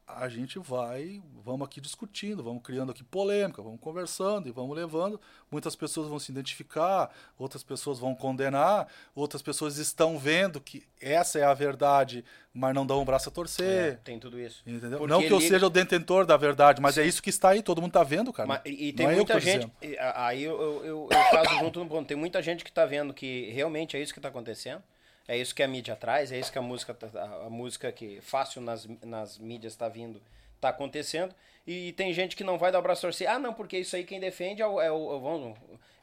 a 0.07 0.27
gente 0.27 0.57
vai, 0.57 1.21
vamos 1.45 1.67
aqui 1.67 1.79
discutindo, 1.79 2.41
vamos 2.41 2.63
criando 2.63 2.91
aqui 2.91 3.03
polêmica, 3.03 3.61
vamos 3.61 3.79
conversando 3.79 4.49
e 4.49 4.51
vamos 4.51 4.75
levando. 4.75 5.21
Muitas 5.51 5.75
pessoas 5.75 6.07
vão 6.07 6.17
se 6.17 6.31
identificar, 6.31 7.11
outras 7.37 7.61
pessoas 7.61 7.99
vão 7.99 8.15
condenar, 8.15 8.87
outras 9.13 9.43
pessoas 9.43 9.77
estão 9.77 10.17
vendo 10.17 10.59
que 10.59 10.83
essa 10.99 11.37
é 11.37 11.43
a 11.43 11.53
verdade, 11.53 12.25
mas 12.51 12.73
não 12.73 12.87
dão 12.87 12.99
um 12.99 13.05
braço 13.05 13.29
a 13.29 13.31
É, 13.31 13.35
torcer. 13.35 13.99
tem 14.03 14.17
tudo 14.19 14.39
isso. 14.39 14.63
Entendeu? 14.65 14.97
Porque 14.97 15.13
não 15.13 15.21
que 15.21 15.31
eu 15.31 15.37
ele- 15.37 15.47
seja 15.47 15.67
o 15.67 15.69
detentor 15.69 16.25
da 16.25 16.35
verdade, 16.37 16.81
mas 16.81 16.97
é 16.97 17.05
isso 17.05 17.21
que 17.21 17.29
está 17.29 17.49
aí, 17.49 17.61
todo 17.61 17.79
mundo 17.79 17.91
está 17.91 18.03
vendo, 18.03 18.33
cara. 18.33 18.47
Mas- 18.47 18.61
e 18.65 18.87
e 18.89 18.91
Não 18.93 18.97
tem 18.97 19.05
é 19.05 19.11
eu 19.11 19.15
muita 19.17 19.33
tô 19.35 19.39
gente. 19.39 19.69
dizendo. 19.79 19.97
Aí 20.15 20.41
eu, 20.43 20.59
eu, 20.59 20.85
eu, 20.85 20.85
eu 21.03 21.07
caso 21.09 21.59
junto 21.59 21.79
no 21.83 21.87
ponto. 21.87 22.07
Tem 22.07 22.17
muita 22.17 22.41
gente 22.41 22.63
que 22.65 22.71
tá 22.71 22.83
vendo 22.83 23.13
que 23.13 23.51
realmente 23.51 23.95
é 23.95 24.01
isso 24.01 24.11
que 24.11 24.19
tá 24.19 24.29
acontecendo. 24.29 24.81
É 25.29 25.37
isso 25.37 25.53
que 25.53 25.61
a 25.61 25.67
mídia 25.67 25.95
traz, 25.95 26.31
é 26.31 26.39
isso 26.39 26.51
que 26.51 26.57
a 26.57 26.61
música, 26.61 26.91
tá- 26.93 27.07
a, 27.21 27.45
a 27.45 27.49
música 27.51 27.91
que 27.91 28.19
fácil 28.21 28.61
nas, 28.61 28.87
nas 29.03 29.37
mídias 29.37 29.75
tá 29.75 29.87
vindo, 29.87 30.19
tá 30.59 30.69
acontecendo. 30.69 31.33
E 31.67 31.91
tem 31.93 32.11
gente 32.13 32.35
que 32.35 32.43
não 32.43 32.57
vai 32.57 32.71
dar 32.71 32.79
o 32.79 32.81
braço 32.81 33.05
a 33.05 33.09
torcer. 33.09 33.29
Ah, 33.29 33.37
não, 33.37 33.53
porque 33.53 33.77
isso 33.77 33.95
aí 33.95 34.03
quem 34.03 34.19
defende 34.19 34.61
é 34.61 34.65
o, 34.65 34.81
é 34.81 34.91
o, 34.91 35.11
é 35.11 35.15
o- 35.17 35.55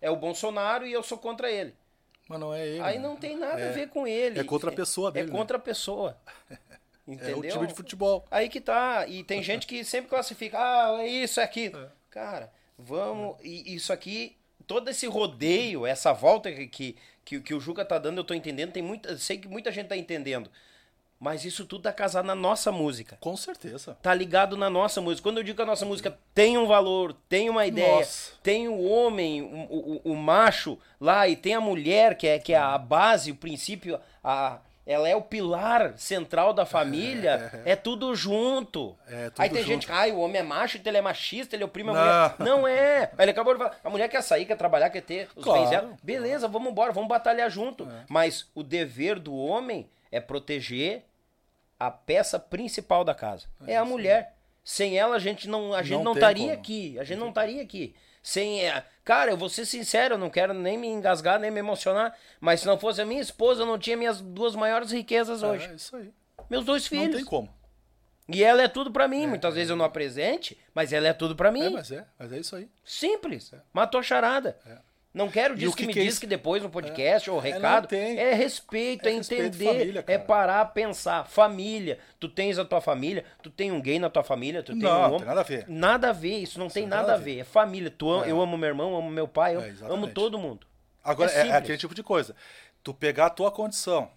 é 0.03 0.11
o 0.11 0.17
Bolsonaro 0.17 0.87
e 0.87 0.93
eu 0.93 1.03
sou 1.03 1.19
contra 1.19 1.51
ele. 1.51 1.75
Mas 2.29 2.39
não 2.39 2.55
é 2.55 2.67
ele. 2.67 2.81
Aí 2.83 2.99
né? 2.99 3.03
não 3.03 3.17
tem 3.17 3.37
nada 3.37 3.57
a 3.57 3.61
É- 3.67 3.73
ver 3.73 3.89
com 3.89 4.07
ele. 4.07 4.39
é 4.39 4.45
contra 4.45 4.71
a 4.71 4.73
pessoa 4.73 5.11
dele, 5.11 5.29
É 5.29 5.33
né? 5.33 5.37
contra 5.39 5.57
a 5.57 5.61
pessoa. 5.61 6.17
É 7.09 7.13
Entendeu? 7.13 7.39
o 7.39 7.43
time 7.61 7.67
de 7.69 7.75
futebol. 7.75 8.27
Aí 8.29 8.49
que 8.49 8.61
tá. 8.61 9.07
E 9.07 9.23
tem 9.23 9.41
gente 9.41 9.65
que 9.65 9.85
sempre 9.85 10.11
classifica, 10.11 10.59
ah, 10.59 10.97
é 11.03 11.07
isso, 11.07 11.39
é 11.39 11.45
aquilo. 11.45 11.89
Cara, 12.11 12.53
vamos. 12.77 13.37
E 13.45 13.77
isso 13.77 13.93
aqui, 13.93 14.37
todo 14.67 14.89
esse 14.89 15.07
rodeio, 15.07 15.87
essa 15.87 16.13
volta 16.13 16.51
que, 16.53 16.97
que, 17.25 17.41
que, 17.41 17.55
o 17.55 17.61
Juca 17.61 17.85
tá 17.85 17.99
dando, 17.99 18.19
eu 18.19 18.25
tô 18.25 18.35
entendendo. 18.35 18.73
Tem 18.73 18.83
muita, 18.83 19.17
sei 19.17 19.39
que 19.39 19.49
muita 19.49 19.71
gente 19.71 19.89
tá 19.89 19.97
entendendo. 19.97 20.51
Mas 21.19 21.47
isso 21.47 21.65
tudo 21.65 21.83
tá 21.83 21.93
casado 21.93 22.27
na 22.27 22.35
nossa 22.35 22.71
música. 22.71 23.17
Com 23.21 23.37
certeza. 23.37 23.97
Tá 24.03 24.13
ligado 24.13 24.55
na 24.55 24.69
nossa 24.69 25.01
música. 25.01 25.23
Quando 25.23 25.39
eu 25.39 25.43
digo 25.43 25.57
que 25.57 25.63
a 25.63 25.67
nossa 25.67 25.87
música 25.87 26.19
tem 26.35 26.59
um 26.59 26.67
valor, 26.67 27.17
tem 27.27 27.49
uma 27.49 27.67
ideia, 27.67 27.97
Nossa. 27.97 28.33
tem 28.43 28.69
o 28.69 28.85
homem, 28.85 29.41
o, 29.41 30.03
o, 30.05 30.13
o 30.13 30.17
macho 30.17 30.79
lá, 31.01 31.27
e 31.27 31.35
tem 31.35 31.55
a 31.55 31.61
mulher, 31.61 32.19
que 32.19 32.27
é, 32.27 32.39
que 32.39 32.53
é 32.53 32.59
a 32.59 32.77
base, 32.77 33.31
o 33.31 33.37
princípio, 33.37 33.99
a, 34.23 34.61
ela 34.87 35.09
é 35.09 35.17
o 35.17 35.21
pilar 35.21 35.99
central 35.99 36.53
da 36.53 36.65
família, 36.65 37.51
é, 37.65 37.75
tudo 37.75 38.15
junto. 38.15 38.97
É, 39.09 39.31
tudo 39.31 39.43
Aí 39.43 39.49
tem 39.51 39.59
junto. 39.59 39.69
gente 39.69 39.87
que, 39.87 39.93
ai, 39.93 40.13
o 40.13 40.21
homem 40.21 40.39
é 40.39 40.43
macho, 40.45 40.77
então 40.77 40.91
ele 40.91 40.99
é 40.99 41.03
machista, 41.03 41.57
ele 41.57 41.65
oprime 41.65 41.91
a 41.91 41.93
Não. 41.93 42.01
mulher. 42.01 42.35
Não 42.39 42.69
é. 42.69 43.01
Aí 43.19 43.25
ele 43.25 43.31
acabou 43.33 43.53
de 43.55 43.59
falar, 43.59 43.77
a 43.83 43.91
mulher 43.91 44.09
quer 44.09 44.23
sair, 44.23 44.45
quer 44.47 44.57
trabalhar, 44.57 44.89
quer 44.91 45.03
ter 45.03 45.29
os 45.35 45.43
Claro, 45.43 45.61
bens 45.63 45.71
dela. 45.71 45.97
Beleza, 46.03 46.47
vamos 46.47 46.71
embora, 46.71 46.93
vamos 46.93 47.09
batalhar 47.09 47.51
junto. 47.51 47.87
Mas 48.09 48.49
o 48.55 48.63
dever 48.63 49.19
do 49.19 49.35
homem 49.35 49.91
é 50.13 50.21
proteger 50.21 51.03
a 51.79 51.91
peça 51.91 52.39
principal 52.39 53.03
da 53.05 53.15
casa. 53.15 53.47
É, 53.67 53.77
a 53.77 53.85
mulher. 53.85 54.35
Sem 54.65 54.99
ela 54.99 55.15
a 55.15 55.19
gente 55.21 55.49
não 55.49 55.73
a 55.73 55.83
gente 55.83 56.03
Não 56.03 56.13
estaria 56.13 56.53
aqui. 56.53 56.99
A 56.99 57.05
gente 57.05 57.19
não 57.19 57.29
estaria 57.29 57.63
aqui. 57.63 57.95
Sem 58.27 58.67
é, 58.67 58.85
cara, 59.05 59.31
eu 59.31 59.37
vou 59.37 59.49
ser 59.49 59.65
sincero, 59.65 60.15
eu 60.15 60.19
não 60.19 60.29
quero 60.29 60.53
nem 60.53 60.77
me 60.77 60.89
engasgar, 60.89 61.39
nem 61.39 61.49
me 61.49 61.61
emocionar, 61.61 62.13
mas 62.41 62.59
se 62.59 62.67
não 62.67 62.77
fosse 62.77 63.01
a 63.01 63.07
minha 63.07 63.21
esposa, 63.21 63.63
eu 63.63 63.67
não 63.67 63.79
tinha 63.79 63.97
minhas 63.97 64.21
duas 64.21 64.57
maiores 64.57 64.91
riquezas 64.91 65.45
hoje. 65.45 65.65
É 65.71 65.75
isso 65.75 65.95
aí. 65.95 66.13
Meus 66.51 66.65
dois 66.65 66.83
Não 66.83 66.89
filhos. 66.89 67.15
tem 67.15 67.25
como. 67.25 67.49
E 68.29 68.43
ela 68.43 68.63
é 68.63 68.67
tudo 68.67 68.91
pra 68.91 69.07
mim. 69.07 69.29
Muitas 69.29 69.55
vezes 69.55 69.71
eu 69.71 69.77
não 69.77 69.85
apresente, 69.85 70.59
mas 70.75 70.93
ela 70.93 71.07
é 71.07 71.13
tudo 71.13 71.37
pra 71.37 71.53
mim. 71.53 71.67
É, 71.67 71.71
mas 71.71 71.93
é, 71.93 72.05
mas 72.19 72.33
é 72.33 72.39
isso 72.41 72.57
aí. 72.57 72.69
Simples. 72.85 73.53
Matou 73.73 74.01
a 74.01 74.03
charada. 74.03 74.59
Não 75.17 75.31
quero 75.31 75.55
E 75.55 75.57
dizer 75.57 75.69
o 75.69 75.73
que, 75.73 75.79
que 75.79 75.87
me 75.87 75.93
que 75.95 75.99
é 76.01 76.03
diz 76.03 76.13
isso? 76.13 76.21
que 76.21 76.27
depois 76.27 76.63
no 76.63 76.69
podcast 76.69 77.31
ou 77.31 77.39
É, 77.39 77.43
não 77.49 77.53
recado. 77.55 77.89
tem. 77.89 78.19
É 78.19 78.35
respeito, 78.35 79.09
é, 79.09 79.13
É 79.13 79.15
respeito, 79.17 79.43
entender, 79.45 79.65
família, 79.73 80.05
é 80.07 80.19
parar, 80.19 80.65
pensar. 80.67 81.25
Família. 81.27 81.99
Tu 82.21 82.29
tens 82.29 82.59
a 82.59 82.65
tua 82.67 82.83
família, 82.83 83.25
tu 83.43 83.49
tem 83.49 83.73
um 83.73 83.81
gay 83.81 83.99
na 83.99 84.11
tua 84.11 84.23
família, 84.23 84.63
tu 84.63 84.73
tem 84.73 84.83
Não, 84.83 84.91
um 84.91 84.95
não 84.95 85.05
homem. 85.07 85.19
tem 85.21 85.27
nada 85.29 85.41
a 85.41 85.45
ver. 85.45 85.65
Nada 85.69 86.11
a 86.11 86.13
ver, 86.13 86.37
isso 86.39 86.59
não 86.59 86.69
tem 86.69 86.83
tem 86.83 86.87
nada, 86.91 87.03
nada 87.09 87.15
a 87.15 87.17
ver. 87.17 87.39
É 87.39 87.45
família. 87.45 87.91
Tu, 87.91 88.11
am- 88.11 88.27
Eu 88.29 88.39
amo 88.43 88.59
meu 88.59 88.69
irmão, 88.69 88.95
amo 88.95 89.11
meu 89.11 89.27
pai, 89.27 89.57
eu 89.57 89.61
É, 89.63 89.73
amo 89.89 90.07
todo 90.09 90.39
mundo. 90.39 90.67
Agora, 91.03 91.31
É 91.33 91.47
é, 91.47 91.49
é 91.49 91.53
aquele 91.57 91.79
tipo 91.79 91.95
de 91.95 92.03
coisa. 92.03 92.37
Tu 92.83 92.93
pegar 92.93 93.27
a 93.27 93.31
tua 93.31 93.51
condição, 93.51 94.11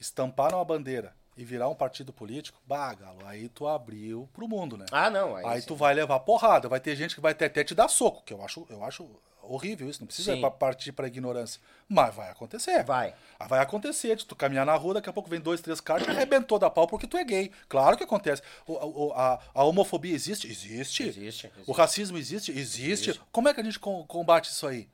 estampar 0.00 0.50
numa 0.52 0.64
bandeira 0.64 1.14
e 1.36 1.44
virar 1.44 1.68
um 1.68 1.74
partido 1.74 2.12
político, 2.12 2.58
bah, 2.66 2.94
galo, 2.94 3.18
aí 3.26 3.48
tu 3.48 3.66
abriu 3.68 4.28
pro 4.32 4.48
mundo, 4.48 4.76
né? 4.76 4.86
Ah, 4.90 5.10
não. 5.10 5.36
Aí, 5.36 5.44
aí 5.44 5.62
tu 5.62 5.74
vai 5.76 5.92
levar 5.94 6.20
porrada, 6.20 6.68
vai 6.68 6.80
ter 6.80 6.96
gente 6.96 7.14
que 7.14 7.20
vai 7.20 7.32
até, 7.32 7.46
até 7.46 7.62
te 7.64 7.74
dar 7.74 7.88
soco, 7.88 8.22
que 8.24 8.32
eu 8.32 8.42
acho, 8.42 8.66
eu 8.70 8.82
acho 8.82 9.08
horrível 9.54 9.88
isso, 9.88 10.00
não 10.00 10.06
precisa 10.06 10.34
Sim. 10.34 10.40
pa- 10.40 10.50
partir 10.50 10.92
pra 10.92 11.06
ignorância. 11.06 11.60
Mas 11.88 12.14
vai 12.14 12.30
acontecer. 12.30 12.82
Vai. 12.84 13.14
Ah, 13.38 13.46
Vai 13.46 13.58
acontecer, 13.60 14.14
de 14.16 14.24
tu 14.24 14.36
caminhar 14.36 14.64
na 14.64 14.74
rua, 14.76 14.94
daqui 14.94 15.08
a 15.10 15.12
pouco 15.12 15.28
vem 15.28 15.40
dois, 15.40 15.60
três 15.60 15.80
caras 15.80 16.06
e 16.06 16.10
arrebentou 16.10 16.58
da 16.58 16.70
pau 16.70 16.86
porque 16.86 17.06
tu 17.06 17.16
é 17.16 17.24
gay. 17.24 17.50
Claro 17.68 17.96
que 17.96 18.04
acontece. 18.04 18.42
O- 18.66 19.06
o- 19.08 19.12
a, 19.12 19.40
a 19.54 19.64
homofobia 19.64 20.14
existe? 20.14 20.46
Existe. 20.46 21.02
Existe, 21.02 21.46
existe. 21.46 21.52
O 21.66 21.72
racismo 21.72 22.16
existe? 22.16 22.52
Existe. 22.52 23.20
Como 23.32 23.48
é 23.48 23.54
que 23.54 23.60
a 23.60 23.64
gente 23.64 23.78
com- 23.78 24.04
combate 24.06 24.50
isso 24.50 24.66
aí? 24.66 24.88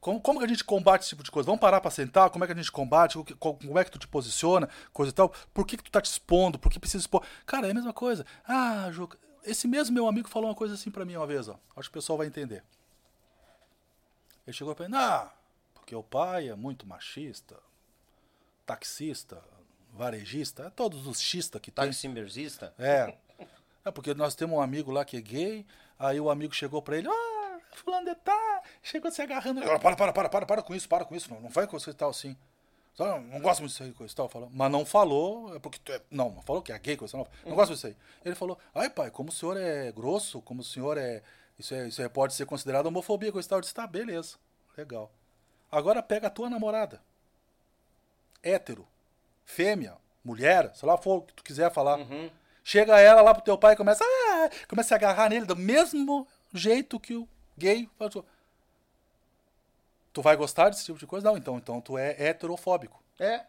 Como, 0.00 0.20
como 0.20 0.38
que 0.38 0.44
a 0.44 0.48
gente 0.48 0.62
combate 0.62 1.00
esse 1.02 1.10
tipo 1.10 1.22
de 1.22 1.30
coisa? 1.30 1.46
Vamos 1.46 1.60
parar 1.62 1.80
pra 1.80 1.90
sentar? 1.90 2.28
Como 2.28 2.44
é 2.44 2.46
que 2.46 2.52
a 2.52 2.56
gente 2.56 2.70
combate? 2.70 3.16
Como 3.38 3.78
é 3.78 3.84
que 3.84 3.90
tu 3.90 3.98
te 3.98 4.06
posiciona? 4.06 4.68
Coisa 4.92 5.10
e 5.10 5.14
tal. 5.14 5.32
Por 5.54 5.66
que, 5.66 5.78
que 5.78 5.82
tu 5.84 5.90
tá 5.90 5.98
te 6.00 6.10
expondo? 6.10 6.58
Por 6.58 6.70
que 6.70 6.78
precisa 6.78 7.00
expor? 7.00 7.24
Cara, 7.46 7.68
é 7.68 7.70
a 7.70 7.74
mesma 7.74 7.92
coisa. 7.94 8.26
Ah, 8.46 8.90
Juca, 8.92 9.16
esse 9.44 9.68
mesmo 9.68 9.94
meu 9.94 10.06
amigo 10.06 10.28
falou 10.28 10.48
uma 10.48 10.54
coisa 10.54 10.74
assim 10.74 10.90
pra 10.90 11.04
mim 11.04 11.16
uma 11.16 11.26
vez, 11.26 11.48
ó. 11.48 11.58
Acho 11.76 11.90
que 11.90 11.98
o 11.98 12.00
pessoal 12.00 12.18
vai 12.18 12.26
entender. 12.26 12.62
Ele 14.46 14.54
chegou 14.54 14.74
pra 14.74 14.88
mim, 14.88 14.94
ah, 14.96 15.32
porque 15.74 15.94
o 15.94 16.02
pai 16.02 16.48
é 16.48 16.54
muito 16.54 16.86
machista, 16.86 17.56
taxista, 18.66 19.42
varejista, 19.92 20.64
é 20.64 20.70
todos 20.70 21.06
os 21.06 21.20
xista 21.20 21.58
que 21.58 21.70
tem. 21.70 21.86
Taximerzista? 21.86 22.74
É. 22.78 23.16
É 23.84 23.90
porque 23.90 24.14
nós 24.14 24.34
temos 24.34 24.56
um 24.56 24.60
amigo 24.60 24.90
lá 24.90 25.04
que 25.04 25.16
é 25.16 25.20
gay, 25.20 25.66
aí 25.98 26.18
o 26.18 26.30
amigo 26.30 26.54
chegou 26.54 26.80
pra 26.80 26.96
ele, 26.96 27.08
ah, 27.08 27.60
fulano 27.72 28.06
de 28.06 28.14
tá, 28.14 28.62
chegou 28.82 29.10
se 29.10 29.20
agarrando. 29.20 29.60
Para, 29.62 29.78
para, 29.78 30.12
para, 30.12 30.28
para, 30.28 30.46
para 30.46 30.62
com 30.62 30.74
isso, 30.74 30.88
para 30.88 31.04
com 31.04 31.14
isso, 31.14 31.32
não, 31.32 31.40
não 31.40 31.50
vai 31.50 31.66
com 31.66 31.76
isso 31.76 31.90
e 31.90 31.94
tal 31.94 32.10
assim. 32.10 32.36
Só, 32.94 33.20
não 33.20 33.40
gosto 33.40 33.60
muito 33.60 33.72
disso 33.72 33.82
aí, 33.82 33.92
coisa 33.92 34.12
e 34.12 34.16
tal. 34.16 34.28
Falou. 34.28 34.48
Mas 34.52 34.70
não 34.70 34.86
falou, 34.86 35.54
é 35.54 35.58
porque 35.58 35.78
tu 35.82 35.92
é, 35.92 36.00
não, 36.10 36.30
não 36.30 36.42
falou 36.42 36.62
que 36.62 36.72
é 36.72 36.78
gay, 36.78 36.96
coisa 36.96 37.18
tal. 37.18 37.28
Não 37.44 37.54
gosto 37.54 37.74
disso 37.74 37.88
aí. 37.88 37.96
Ele 38.24 38.34
falou, 38.34 38.56
ai 38.74 38.88
pai, 38.88 39.10
como 39.10 39.30
o 39.30 39.32
senhor 39.32 39.56
é 39.56 39.90
grosso, 39.90 40.40
como 40.40 40.60
o 40.60 40.64
senhor 40.64 40.96
é, 40.96 41.20
isso, 41.58 41.74
é, 41.74 41.88
isso 41.88 42.00
é, 42.00 42.08
pode 42.08 42.34
ser 42.34 42.46
considerado 42.46 42.86
homofobia, 42.86 43.32
coisa 43.32 43.46
e 43.46 43.48
tal. 43.48 43.58
Eu 43.58 43.62
disse, 43.62 43.74
tá, 43.74 43.86
beleza, 43.86 44.36
legal. 44.76 45.10
Agora 45.70 46.02
pega 46.02 46.28
a 46.28 46.30
tua 46.30 46.48
namorada, 46.48 47.02
hétero, 48.40 48.86
fêmea, 49.44 49.96
mulher, 50.24 50.70
sei 50.74 50.88
lá 50.88 50.96
for 50.96 51.16
o 51.16 51.22
que 51.22 51.34
tu 51.34 51.42
quiser 51.42 51.72
falar. 51.72 51.98
Chega 52.62 52.98
ela 53.00 53.20
lá 53.20 53.34
pro 53.34 53.42
teu 53.42 53.58
pai 53.58 53.74
e 53.74 53.76
começa, 53.76 54.04
ah, 54.04 54.48
começa 54.68 54.94
a 54.94 54.96
agarrar 54.96 55.28
nele 55.28 55.44
do 55.44 55.56
mesmo 55.56 56.26
jeito 56.52 57.00
que 57.00 57.16
o 57.16 57.28
gay 57.58 57.90
faz. 57.98 58.14
Tu 60.14 60.22
vai 60.22 60.36
gostar 60.36 60.70
desse 60.70 60.84
tipo 60.84 60.96
de 60.98 61.08
coisa? 61.08 61.28
Não, 61.28 61.36
então, 61.36 61.56
então 61.58 61.80
tu 61.80 61.98
é 61.98 62.14
heterofóbico. 62.18 63.02
É. 63.18 63.40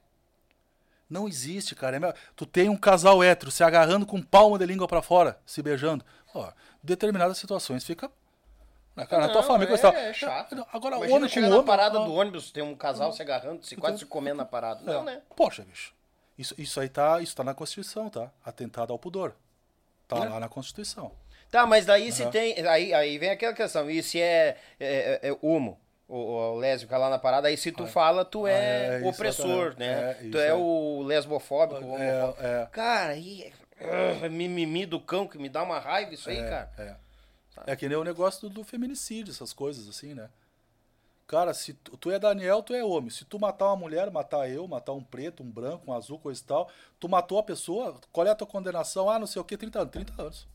Não 1.08 1.28
existe, 1.28 1.76
cara. 1.76 1.96
É 1.96 2.14
Tu 2.36 2.44
tem 2.48 2.70
um 2.70 2.76
casal 2.76 3.24
hétero 3.24 3.52
se 3.52 3.64
agarrando 3.64 4.04
com 4.04 4.20
palma 4.20 4.58
de 4.58 4.66
língua 4.66 4.88
pra 4.88 5.04
fora, 5.04 5.40
se 5.46 5.62
beijando. 5.62 6.04
Ó, 6.34 6.52
determinadas 6.82 7.38
situações 7.38 7.86
fica. 7.86 8.12
Na, 8.96 9.06
cara, 9.06 9.28
na 9.28 9.32
tua 9.32 9.42
Não, 9.42 9.48
família, 9.48 9.76
é, 9.76 9.78
tal. 9.78 9.94
é 9.94 10.12
chato. 10.12 10.66
Agora, 10.74 10.96
Imagina 10.96 11.18
homem 11.18 11.30
com 11.30 11.34
chegar 11.34 11.48
homem. 11.48 11.60
na 11.60 11.64
parada 11.64 12.00
ah, 12.00 12.04
do 12.06 12.14
ônibus, 12.14 12.50
tem 12.52 12.64
um 12.64 12.76
casal 12.76 13.14
se 13.14 13.22
agarrando, 13.22 13.64
se 13.64 13.76
quase 13.76 14.00
se 14.00 14.06
comendo 14.08 14.38
na 14.38 14.46
parada. 14.46 14.82
Não, 14.82 15.02
é. 15.02 15.16
né? 15.16 15.22
Poxa, 15.36 15.64
bicho. 15.64 15.94
Isso, 16.36 16.56
isso 16.58 16.80
aí 16.80 16.90
tá, 16.90 17.22
isso 17.22 17.36
tá 17.36 17.44
na 17.44 17.54
Constituição, 17.54 18.10
tá? 18.10 18.32
Atentado 18.44 18.92
ao 18.92 18.98
pudor. 18.98 19.36
Tá 20.08 20.18
É. 20.18 20.30
lá 20.30 20.40
na 20.40 20.50
Constituição. 20.50 21.12
Tá, 21.52 21.68
mas 21.68 21.86
daí 21.86 22.12
se 22.12 22.26
tem. 22.32 22.66
Aí, 22.68 22.92
aí 22.92 23.20
vem 23.20 23.30
aquela 23.30 23.54
questão. 23.54 23.88
E 23.88 24.02
se 24.02 24.20
é, 24.20 24.58
é, 24.80 25.20
é, 25.22 25.30
é 25.30 25.38
homo? 25.44 25.80
O, 26.08 26.18
o 26.18 26.56
lésbica 26.58 26.98
lá 26.98 27.10
na 27.10 27.18
parada, 27.20 27.48
aí 27.48 27.58
se 27.58 27.72
tu 27.72 27.88
fala, 27.88 28.24
tu 28.24 28.46
é, 28.46 28.90
Ah, 28.90 29.00
é, 29.02 29.08
opressor, 29.08 29.76
né? 29.78 30.12
É, 30.12 30.30
tu 30.30 30.38
é, 30.38 30.48
é. 30.48 30.54
o 30.54 31.02
lesbofóbico, 31.04 31.84
o 31.84 31.98
É, 31.98 32.14
homofóbico. 32.24 32.46
é. 32.46 32.70
Cara, 32.72 33.12
aí 33.14 33.54
é 33.78 34.30
mimimi 34.30 34.86
do 34.86 35.00
cão 35.00 35.28
que 35.28 35.38
me 35.38 35.50
dá 35.50 35.64
uma 35.64 35.80
raiva 35.80 36.14
isso 36.14 36.30
aí, 36.30 36.38
cara. 36.38 36.72
É. 36.78 36.96
É 37.68 37.76
que 37.76 37.88
nem 37.88 37.98
o 37.98 38.04
negócio 38.04 38.42
do, 38.42 38.50
do 38.50 38.64
feminicídio, 38.64 39.32
essas 39.32 39.54
coisas 39.54 39.88
assim, 39.88 40.14
né? 40.14 40.30
Cara, 41.26 41.54
se 41.54 41.74
tu, 41.74 41.98
tu 41.98 42.12
é 42.12 42.20
Daniel, 42.20 42.62
tu 42.62 42.74
é 42.76 42.84
homem. 42.84 43.10
Se 43.10 43.26
tu 43.26 43.40
matar 43.40 43.68
uma 43.68 43.76
mulher, 43.78 44.12
matar 44.12 44.48
eu, 44.50 44.68
matar 44.68 44.94
um 44.94 45.04
preto, 45.04 45.42
um 45.42 45.50
branco, 45.50 45.90
um 45.90 45.94
azul, 45.94 46.20
coisa 46.20 46.40
e 46.40 46.44
tal, 46.44 46.70
tu 47.00 47.10
matou 47.10 47.40
a 47.40 47.44
pessoa, 47.44 47.96
qual 48.12 48.28
é 48.28 48.30
a 48.30 48.36
tua 48.36 48.46
condenação? 48.46 49.10
Ah, 49.10 49.18
não 49.18 49.26
sei 49.26 49.42
o 49.42 49.46
que, 49.46 49.58
30 49.58 49.80
anos. 49.80 49.92
30 49.92 50.22
anos. 50.22 50.48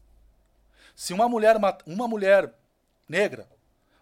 Se 0.94 1.12
uma 1.12 1.28
mulher, 1.28 1.56
uma 1.86 2.06
mulher 2.06 2.52
negra 3.08 3.48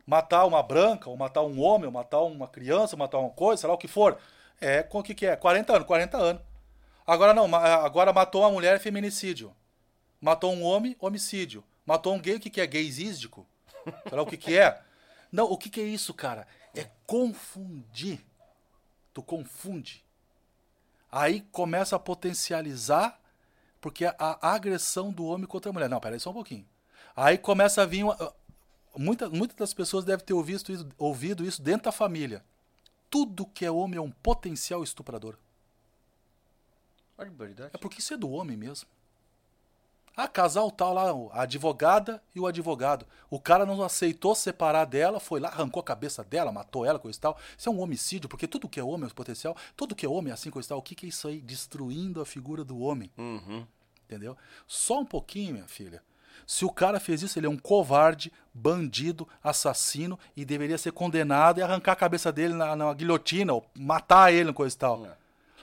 matar 0.09 0.47
uma 0.47 0.63
branca, 0.63 1.11
ou 1.11 1.19
matar 1.19 1.43
um 1.43 1.61
homem, 1.61 1.85
ou 1.85 1.93
matar 1.93 2.23
uma 2.23 2.49
criança, 2.49 2.97
ou 2.97 2.99
matar 2.99 3.19
uma 3.19 3.29
coisa, 3.29 3.61
sei 3.61 3.69
lá 3.69 3.75
o 3.75 3.79
que 3.79 3.87
for, 3.87 4.17
é, 4.59 4.83
com 4.83 5.01
o 5.01 5.03
que 5.03 5.15
que 5.15 5.27
é? 5.27 5.37
40 5.37 5.71
anos, 5.75 5.87
40 5.87 6.17
anos. 6.17 6.43
Agora 7.07 7.35
não, 7.35 7.55
agora 7.55 8.11
matou 8.11 8.41
uma 8.41 8.51
mulher, 8.51 8.77
é 8.77 8.79
feminicídio. 8.79 9.55
Matou 10.19 10.51
um 10.55 10.65
homem, 10.65 10.97
homicídio. 10.99 11.63
Matou 11.85 12.15
um 12.15 12.19
gay, 12.19 12.37
o 12.37 12.41
que, 12.41 12.49
que 12.49 12.59
é? 12.59 12.67
Gaysístico. 12.67 13.47
Sei 13.85 14.17
lá 14.17 14.23
o 14.23 14.27
que, 14.27 14.39
que 14.39 14.57
é. 14.57 14.81
Não, 15.31 15.45
o 15.45 15.59
que, 15.59 15.69
que 15.69 15.81
é 15.81 15.85
isso, 15.85 16.15
cara? 16.15 16.47
É 16.75 16.87
confundir. 17.07 18.25
Tu 19.13 19.23
confunde. 19.23 20.03
Aí 21.13 21.43
começa 21.53 21.97
a 21.97 21.99
potencializar, 21.99 23.21
porque 23.79 24.07
a, 24.07 24.15
a 24.19 24.55
agressão 24.55 25.13
do 25.13 25.27
homem 25.27 25.47
contra 25.47 25.69
a 25.69 25.73
mulher. 25.73 25.91
Não, 25.91 26.01
peraí 26.01 26.19
só 26.19 26.31
um 26.31 26.35
pouquinho. 26.35 26.67
Aí 27.15 27.37
começa 27.37 27.83
a 27.83 27.87
vir. 27.87 28.05
Uma, 28.05 28.17
muita, 28.99 29.31
muitas 29.31 29.57
das 29.57 29.73
pessoas 29.73 30.05
devem 30.05 30.25
ter 30.25 30.35
ouvido 30.35 30.73
isso, 30.73 30.89
ouvido 30.99 31.45
isso 31.45 31.63
dentro 31.63 31.85
da 31.85 31.93
família. 31.93 32.45
Tudo 33.09 33.47
que 33.47 33.65
é 33.65 33.71
homem 33.71 33.99
é 33.99 34.03
um 34.03 34.11
potencial 34.11 34.83
estuprador. 34.83 35.37
É 37.73 37.79
porque 37.79 38.01
isso 38.01 38.13
é 38.13 38.17
do 38.17 38.31
homem 38.31 38.57
mesmo. 38.57 38.89
Ah, 40.17 40.27
casal 40.27 40.69
tal 40.71 40.93
lá, 40.93 41.05
a 41.33 41.43
advogada 41.43 42.21
e 42.35 42.41
o 42.41 42.47
advogado. 42.47 43.07
O 43.31 43.41
cara 43.41 43.65
não 43.65 43.81
aceitou 43.85 44.35
separar 44.35 44.85
dela, 44.85 45.21
foi 45.21 45.39
lá, 45.39 45.49
arrancou 45.49 45.81
a 45.81 45.85
cabeça 45.85 46.25
dela, 46.25 46.51
matou 46.51 46.85
ela, 46.85 46.99
coisa 46.99 47.17
e 47.17 47.21
tal. 47.21 47.39
Isso 47.57 47.69
é 47.69 47.73
um 47.73 47.81
homicídio, 47.81 48.29
porque 48.29 48.49
tudo 48.49 48.69
que 48.69 48.81
é 48.81 48.83
homem 48.83 49.09
é 49.09 49.15
potencial, 49.15 49.57
tudo 49.77 49.95
que 49.95 50.05
é 50.05 50.09
homem 50.09 50.33
é 50.33 50.35
assim, 50.35 50.51
coisa 50.51 50.67
e 50.67 50.71
tal. 50.71 50.79
O 50.79 50.83
que, 50.83 50.97
que 50.97 51.07
é 51.07 51.09
isso 51.09 51.29
aí? 51.29 51.41
Destruindo 51.41 52.21
a 52.21 52.27
figura 52.27 52.65
do 52.65 52.81
homem. 52.81 53.13
Entendeu? 54.07 54.37
Só 54.67 54.99
um 54.99 55.05
pouquinho, 55.05 55.53
minha 55.53 55.69
filha. 55.69 56.03
Se 56.49 56.65
o 56.65 56.71
cara 56.71 56.99
fez 56.99 57.21
isso, 57.21 57.39
ele 57.39 57.47
é 57.47 57.51
um 57.51 57.59
covarde, 57.59 58.33
bandido, 58.55 59.29
assassino 59.45 60.19
e 60.35 60.47
deveria 60.47 60.79
ser 60.79 60.93
condenado 60.93 61.61
e 61.61 61.63
arrancar 61.63 61.93
a 61.93 61.97
cabeça 61.97 62.33
dele 62.33 62.55
na, 62.55 62.75
na 62.75 62.95
guilhotina 62.95 63.53
ou 63.53 63.67
matar 63.77 64.33
ele, 64.33 64.51
coisa 64.55 64.75
e 64.75 64.79
tal. 64.79 65.07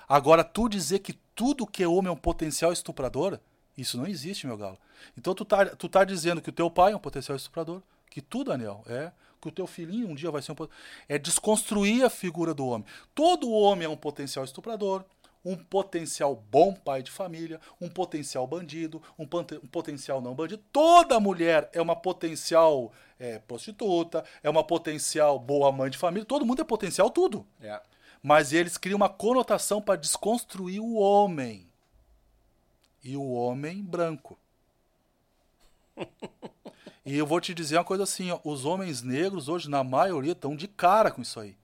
Agora, 0.08 0.44
tu 0.44 0.70
dizer 0.70 1.00
que 1.00 1.14
tudo 1.34 1.66
que 1.66 1.82
é 1.82 1.88
homem 1.88 2.10
é 2.10 2.12
um 2.12 2.16
potencial 2.16 2.72
estuprador, 2.72 3.40
isso 3.76 3.98
não 3.98 4.06
existe, 4.06 4.46
meu 4.46 4.56
galo. 4.56 4.78
Então 5.18 5.34
tu 5.34 5.44
tá, 5.44 5.66
tu 5.66 5.90
tá 5.90 6.04
dizendo 6.04 6.40
que 6.40 6.50
o 6.50 6.54
teu 6.54 6.70
pai 6.70 6.94
é 6.94 6.96
um 6.96 7.00
potencial 7.00 7.36
estuprador, 7.36 7.82
que 8.08 8.22
tu, 8.22 8.44
Daniel, 8.44 8.84
é, 8.86 9.12
que 9.42 9.48
o 9.48 9.52
teu 9.52 9.66
filhinho 9.66 10.10
um 10.10 10.14
dia 10.14 10.30
vai 10.30 10.44
ser 10.44 10.52
um 10.52 10.68
é 11.10 11.18
desconstruir 11.18 12.06
a 12.06 12.12
figura 12.12 12.54
do 12.54 12.68
homem. 12.68 12.86
Todo 13.16 13.50
homem 13.50 13.88
é 13.88 13.90
um 13.90 13.98
potencial 13.98 14.46
estuprador, 14.46 15.04
um 15.46 15.56
potencial 15.56 16.36
bom 16.36 16.74
pai 16.74 17.04
de 17.04 17.12
família, 17.12 17.62
um 17.80 17.88
potencial 17.88 18.48
bandido, 18.48 19.02
um, 19.18 19.24
um 19.24 19.68
potencial 19.68 20.20
não 20.20 20.34
bandido. 20.34 20.64
Toda 20.74 21.20
mulher 21.20 21.70
é 21.72 21.80
uma 21.80 21.96
potencial 21.96 22.92
é, 23.20 23.38
prostituta, 23.38 24.26
é 24.42 24.50
uma 24.50 24.64
potencial 24.64 25.38
boa 25.38 25.72
mãe 25.72 25.92
de 25.92 26.00
família. 26.00 26.26
Todo 26.26 26.46
mundo 26.46 26.62
é 26.62 26.66
potencial 26.66 27.12
tudo. 27.12 27.46
É. 27.62 27.80
Mas 28.24 28.52
eles 28.52 28.76
criam 28.76 28.98
uma 28.98 29.08
conotação 29.08 29.80
para 29.80 30.00
desconstruir 30.00 30.82
o 30.82 30.96
homem. 30.96 31.70
E 33.04 33.16
o 33.16 33.32
homem 33.34 33.84
branco. 33.84 34.40
e 37.06 37.16
eu 37.16 37.28
vou 37.28 37.40
te 37.40 37.54
dizer 37.54 37.78
uma 37.78 37.84
coisa 37.84 38.02
assim, 38.02 38.32
ó, 38.32 38.40
os 38.44 38.66
homens 38.66 39.04
negros 39.04 39.48
hoje, 39.48 39.70
na 39.70 39.84
maioria, 39.84 40.32
estão 40.32 40.56
de 40.56 40.68
cara 40.68 41.12
com 41.12 41.22
isso 41.22 41.40
aí. 41.40 41.56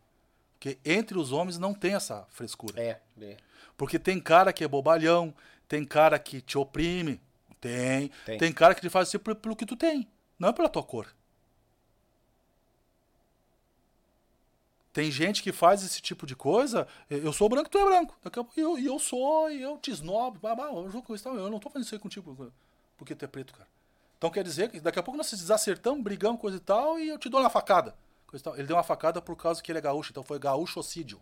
Porque 0.51 0.77
entre 0.85 1.17
os 1.17 1.31
homens 1.31 1.57
não 1.57 1.73
tem 1.73 1.95
essa 1.95 2.27
frescura. 2.29 2.79
É, 2.79 3.01
é. 3.19 3.37
Porque 3.81 3.97
tem 3.97 4.19
cara 4.19 4.53
que 4.53 4.63
é 4.63 4.67
bobalhão, 4.67 5.33
tem 5.67 5.83
cara 5.83 6.19
que 6.19 6.39
te 6.39 6.55
oprime, 6.55 7.19
tem. 7.59 8.11
Tem. 8.23 8.37
Tem, 8.37 8.53
cara 8.53 8.75
que 8.75 8.81
te 8.81 8.91
faz 8.91 9.07
assim 9.07 9.17
pelo, 9.17 9.35
pelo 9.35 9.55
que 9.55 9.65
tu 9.65 9.75
tem, 9.75 10.07
não 10.37 10.49
é 10.49 10.53
pela 10.53 10.69
tua 10.69 10.83
cor. 10.83 11.07
Tem 14.93 15.09
gente 15.09 15.41
que 15.41 15.51
faz 15.51 15.83
esse 15.83 15.99
tipo 15.99 16.27
de 16.27 16.35
coisa, 16.35 16.87
eu 17.09 17.33
sou 17.33 17.49
branco, 17.49 17.71
tu 17.71 17.79
é 17.79 17.83
branco. 17.83 18.15
Pouco 18.21 18.51
eu, 18.55 18.77
e 18.77 18.85
eu 18.85 18.99
sou, 18.99 19.49
e 19.49 19.63
eu 19.63 19.79
te 19.79 19.89
esnobo, 19.89 20.37
babá, 20.37 20.65
eu 20.65 21.49
não 21.49 21.59
tô 21.59 21.67
fazendo 21.71 21.85
isso 21.87 21.95
aí 21.95 21.99
contigo, 21.99 22.53
porque 22.95 23.15
tu 23.15 23.25
é 23.25 23.27
preto, 23.27 23.51
cara. 23.51 23.67
Então 24.15 24.29
quer 24.29 24.43
dizer 24.43 24.69
que 24.69 24.79
daqui 24.79 24.99
a 24.99 25.01
pouco 25.01 25.17
nós 25.17 25.25
se 25.25 25.35
desacertamos, 25.35 26.03
brigamos, 26.03 26.39
coisa 26.39 26.57
e 26.57 26.59
tal, 26.59 26.99
e 26.99 27.09
eu 27.09 27.17
te 27.17 27.29
dou 27.29 27.39
uma 27.39 27.49
facada. 27.49 27.95
E. 28.31 28.59
Ele 28.59 28.67
deu 28.67 28.75
uma 28.75 28.83
facada 28.83 29.19
por 29.19 29.35
causa 29.35 29.59
que 29.59 29.71
ele 29.71 29.79
é 29.79 29.81
gaúcho, 29.81 30.11
então 30.11 30.21
foi 30.21 30.37
gaúchocídio. 30.37 31.19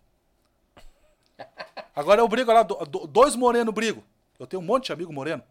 Agora 1.95 2.21
eu 2.21 2.27
brigo 2.27 2.51
lá, 2.51 2.63
do- 2.63 2.75
do- 2.85 3.07
dois 3.07 3.35
morenos 3.35 3.73
brigo. 3.73 4.03
Eu 4.39 4.47
tenho 4.47 4.61
um 4.61 4.65
monte 4.65 4.85
de 4.87 4.93
amigo 4.93 5.11
moreno. 5.11 5.43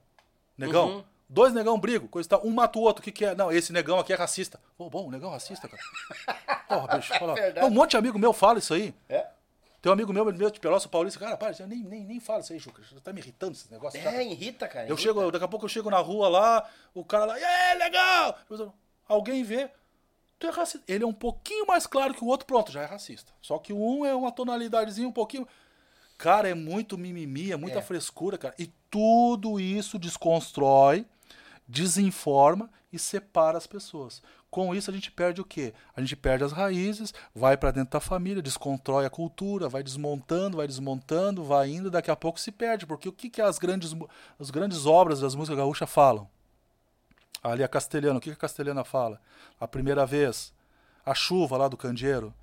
Negão. 0.56 0.88
Uhum. 0.88 1.04
Dois 1.28 1.52
negão 1.52 1.78
brigo, 1.78 2.08
coisa 2.08 2.26
tal. 2.26 2.46
Um 2.46 2.50
mata 2.50 2.78
o 2.78 2.82
outro. 2.82 3.00
O 3.02 3.04
que, 3.04 3.12
que 3.12 3.24
é? 3.24 3.34
Não, 3.34 3.52
esse 3.52 3.70
negão 3.72 3.98
aqui 3.98 4.12
é 4.14 4.16
racista. 4.16 4.58
Pô, 4.78 4.88
bom, 4.88 5.10
negão 5.10 5.28
é 5.28 5.32
racista, 5.34 5.68
cara. 5.68 6.64
Porra, 6.66 6.96
bicho, 6.96 7.12
fala. 7.18 7.34
Verdade. 7.36 7.66
Um 7.66 7.70
monte 7.70 7.90
de 7.90 7.96
amigo 7.98 8.18
meu 8.18 8.32
fala 8.32 8.58
isso 8.58 8.72
aí. 8.72 8.94
É? 9.10 9.26
Tem 9.82 9.90
um 9.90 9.92
amigo 9.92 10.10
meu, 10.12 10.24
meu 10.24 10.50
de 10.50 10.58
Pelosa, 10.58 10.88
Paulista. 10.88 11.20
Cara, 11.20 11.36
para, 11.36 11.54
nem, 11.66 11.80
nem, 11.84 12.02
nem 12.04 12.18
fala 12.18 12.40
isso 12.40 12.52
aí, 12.54 12.58
Juca. 12.58 12.82
Já 12.82 12.98
tá 13.00 13.12
me 13.12 13.20
irritando 13.20 13.52
esse 13.52 13.70
negócio. 13.70 14.00
É, 14.00 14.24
irrita, 14.24 14.66
cara. 14.66 14.86
Eu 14.86 14.94
irrita. 14.94 15.02
chego, 15.02 15.30
daqui 15.30 15.44
a 15.44 15.48
pouco 15.48 15.66
eu 15.66 15.68
chego 15.68 15.90
na 15.90 15.98
rua 15.98 16.28
lá, 16.28 16.68
o 16.94 17.04
cara 17.04 17.26
lá, 17.26 17.34
aí, 17.34 17.78
legal! 17.78 18.38
Alguém 19.06 19.44
vê, 19.44 19.70
tu 20.38 20.46
é 20.46 20.50
racista. 20.50 20.82
Ele 20.88 21.04
é 21.04 21.06
um 21.06 21.12
pouquinho 21.12 21.66
mais 21.66 21.86
claro 21.86 22.12
que 22.14 22.24
o 22.24 22.26
outro, 22.26 22.46
pronto, 22.46 22.72
já 22.72 22.82
é 22.82 22.86
racista. 22.86 23.30
Só 23.40 23.58
que 23.58 23.72
um 23.72 24.04
é 24.04 24.14
uma 24.14 24.32
tonalidadezinha 24.32 25.06
um 25.06 25.12
pouquinho. 25.12 25.46
Cara, 26.18 26.48
é 26.48 26.54
muito 26.54 26.98
mimimi, 26.98 27.52
é 27.52 27.56
muita 27.56 27.78
É. 27.78 27.82
frescura, 27.82 28.36
cara. 28.36 28.54
E 28.58 28.66
tudo 28.90 29.58
isso 29.60 29.98
desconstrói, 29.98 31.06
desinforma 31.66 32.68
e 32.92 32.98
separa 32.98 33.56
as 33.56 33.66
pessoas. 33.66 34.20
Com 34.50 34.74
isso 34.74 34.90
a 34.90 34.94
gente 34.94 35.10
perde 35.12 35.40
o 35.42 35.44
quê? 35.44 35.74
A 35.94 36.00
gente 36.00 36.16
perde 36.16 36.42
as 36.42 36.52
raízes, 36.52 37.12
vai 37.34 37.56
pra 37.56 37.70
dentro 37.70 37.90
da 37.92 38.00
família, 38.00 38.42
desconstrói 38.42 39.04
a 39.04 39.10
cultura, 39.10 39.68
vai 39.68 39.82
desmontando, 39.82 40.56
vai 40.56 40.66
desmontando, 40.66 41.44
vai 41.44 41.70
indo, 41.70 41.90
daqui 41.90 42.10
a 42.10 42.16
pouco 42.16 42.40
se 42.40 42.50
perde, 42.50 42.86
porque 42.86 43.08
o 43.08 43.12
que 43.12 43.28
que 43.28 43.42
as 43.42 43.58
grandes 43.58 43.94
as 44.40 44.50
grandes 44.50 44.86
obras 44.86 45.20
das 45.20 45.34
músicas 45.34 45.58
gaúchas 45.58 45.88
falam? 45.90 46.28
Ali 47.42 47.62
a 47.62 47.68
Castelhana, 47.68 48.18
o 48.18 48.20
que 48.20 48.30
que 48.30 48.36
a 48.36 48.40
Castelhana 48.40 48.82
fala? 48.84 49.20
A 49.60 49.68
primeira 49.68 50.04
vez, 50.06 50.52
a 51.04 51.14
chuva 51.14 51.56
lá 51.58 51.68
do 51.68 51.76
Candeeiro, 51.76 52.34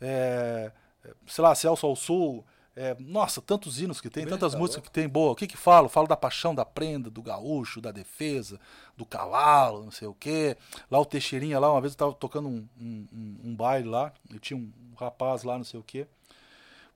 é, 0.00 0.70
é, 1.02 1.10
sei 1.26 1.42
lá, 1.42 1.54
Celso 1.54 1.86
ao 1.86 1.96
Sul, 1.96 2.44
é, 2.76 2.96
nossa, 2.98 3.40
tantos 3.40 3.80
hinos 3.80 4.00
que 4.00 4.10
tem, 4.10 4.24
tantas 4.26 4.52
tá 4.52 4.58
músicas 4.58 4.82
que 4.84 4.90
tem 4.90 5.08
boa. 5.08 5.32
O 5.32 5.36
que 5.36 5.46
que 5.46 5.56
falo? 5.56 5.88
Falo 5.88 6.08
da 6.08 6.16
paixão 6.16 6.54
da 6.54 6.64
prenda, 6.64 7.08
do 7.08 7.22
gaúcho, 7.22 7.80
da 7.80 7.92
defesa, 7.92 8.58
do 8.96 9.06
cavalo, 9.06 9.84
não 9.84 9.90
sei 9.92 10.08
o 10.08 10.14
quê. 10.14 10.56
Lá 10.90 10.98
o 10.98 11.04
Teixeirinha, 11.04 11.58
lá 11.60 11.70
uma 11.70 11.80
vez 11.80 11.92
eu 11.92 11.98
tava 11.98 12.12
tocando 12.14 12.48
um, 12.48 12.66
um, 12.80 13.06
um- 13.44 13.54
baile 13.54 13.88
lá, 13.88 14.12
e 14.32 14.38
tinha 14.38 14.56
um 14.58 14.72
rapaz 14.98 15.44
lá, 15.44 15.56
não 15.56 15.64
sei 15.64 15.78
o 15.78 15.82
quê. 15.84 16.06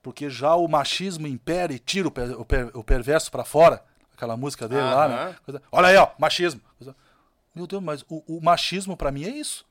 Porque 0.01 0.29
já 0.29 0.55
o 0.55 0.67
machismo 0.67 1.27
impera 1.27 1.73
e 1.73 1.79
tira 1.79 2.07
o, 2.07 2.11
per- 2.11 2.39
o 2.39 2.45
per- 2.45 2.71
o 2.77 2.83
perverso 2.83 3.31
pra 3.31 3.43
fora, 3.45 3.83
aquela 4.15 4.35
música 4.37 4.67
dele 4.67 4.81
lá, 4.81 5.07
né? 5.07 5.35
Coisa- 5.45 5.61
Olha 5.71 5.87
aí, 5.87 5.95
ó, 5.97 6.09
machismo. 6.17 6.61
Coisa- 6.77 6.95
Meu 7.55 7.65
Deus, 7.67 7.81
mas 7.83 8.01
o, 8.09 8.23
o 8.27 8.41
machismo 8.41 8.95
pra 8.97 9.11
mim 9.11 9.23
é 9.23 9.29
isso. 9.29 9.65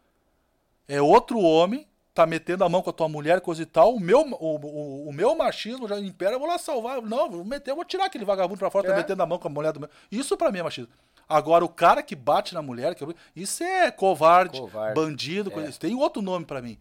É 0.86 1.00
outro 1.02 1.38
homem 1.38 1.86
tá 2.18 2.26
metendo 2.26 2.64
a 2.64 2.68
mão 2.68 2.82
com 2.82 2.90
a 2.90 2.92
tua 2.92 3.08
mulher, 3.08 3.40
coisa 3.40 3.62
e 3.62 3.66
tal. 3.66 3.94
O 3.94 4.00
meu, 4.00 4.20
o, 4.20 4.56
o, 4.56 5.08
o 5.08 5.12
meu 5.12 5.36
machismo 5.36 5.86
já 5.86 6.00
impera, 6.00 6.34
eu 6.34 6.38
vou 6.40 6.48
lá 6.48 6.58
salvar. 6.58 7.00
Não, 7.00 7.30
vou 7.30 7.44
meter, 7.44 7.70
eu 7.70 7.76
vou 7.76 7.84
tirar 7.84 8.06
aquele 8.06 8.24
vagabundo 8.24 8.58
pra 8.58 8.70
fora, 8.70 8.88
É. 8.88 8.90
tá 8.90 8.96
metendo 8.96 9.22
a 9.22 9.26
mão 9.26 9.38
com 9.38 9.46
a 9.46 9.50
mulher 9.50 9.72
do 9.72 9.78
meu. 9.78 9.88
Isso 10.10 10.36
pra 10.36 10.50
mim 10.50 10.58
é 10.58 10.62
machismo. 10.64 10.90
Agora, 11.28 11.64
o 11.64 11.68
cara 11.68 12.02
que 12.02 12.16
bate 12.16 12.54
na 12.54 12.62
mulher, 12.62 12.94
que... 12.96 13.04
isso 13.36 13.62
é 13.62 13.90
covarde, 13.92 14.58
Covarde. 14.58 14.94
bandido, 14.94 15.50
coisa... 15.50 15.68
É. 15.68 15.70
isso 15.70 15.78
tem 15.78 15.94
outro 15.94 16.20
nome 16.20 16.44
pra 16.44 16.60
mim. 16.60 16.76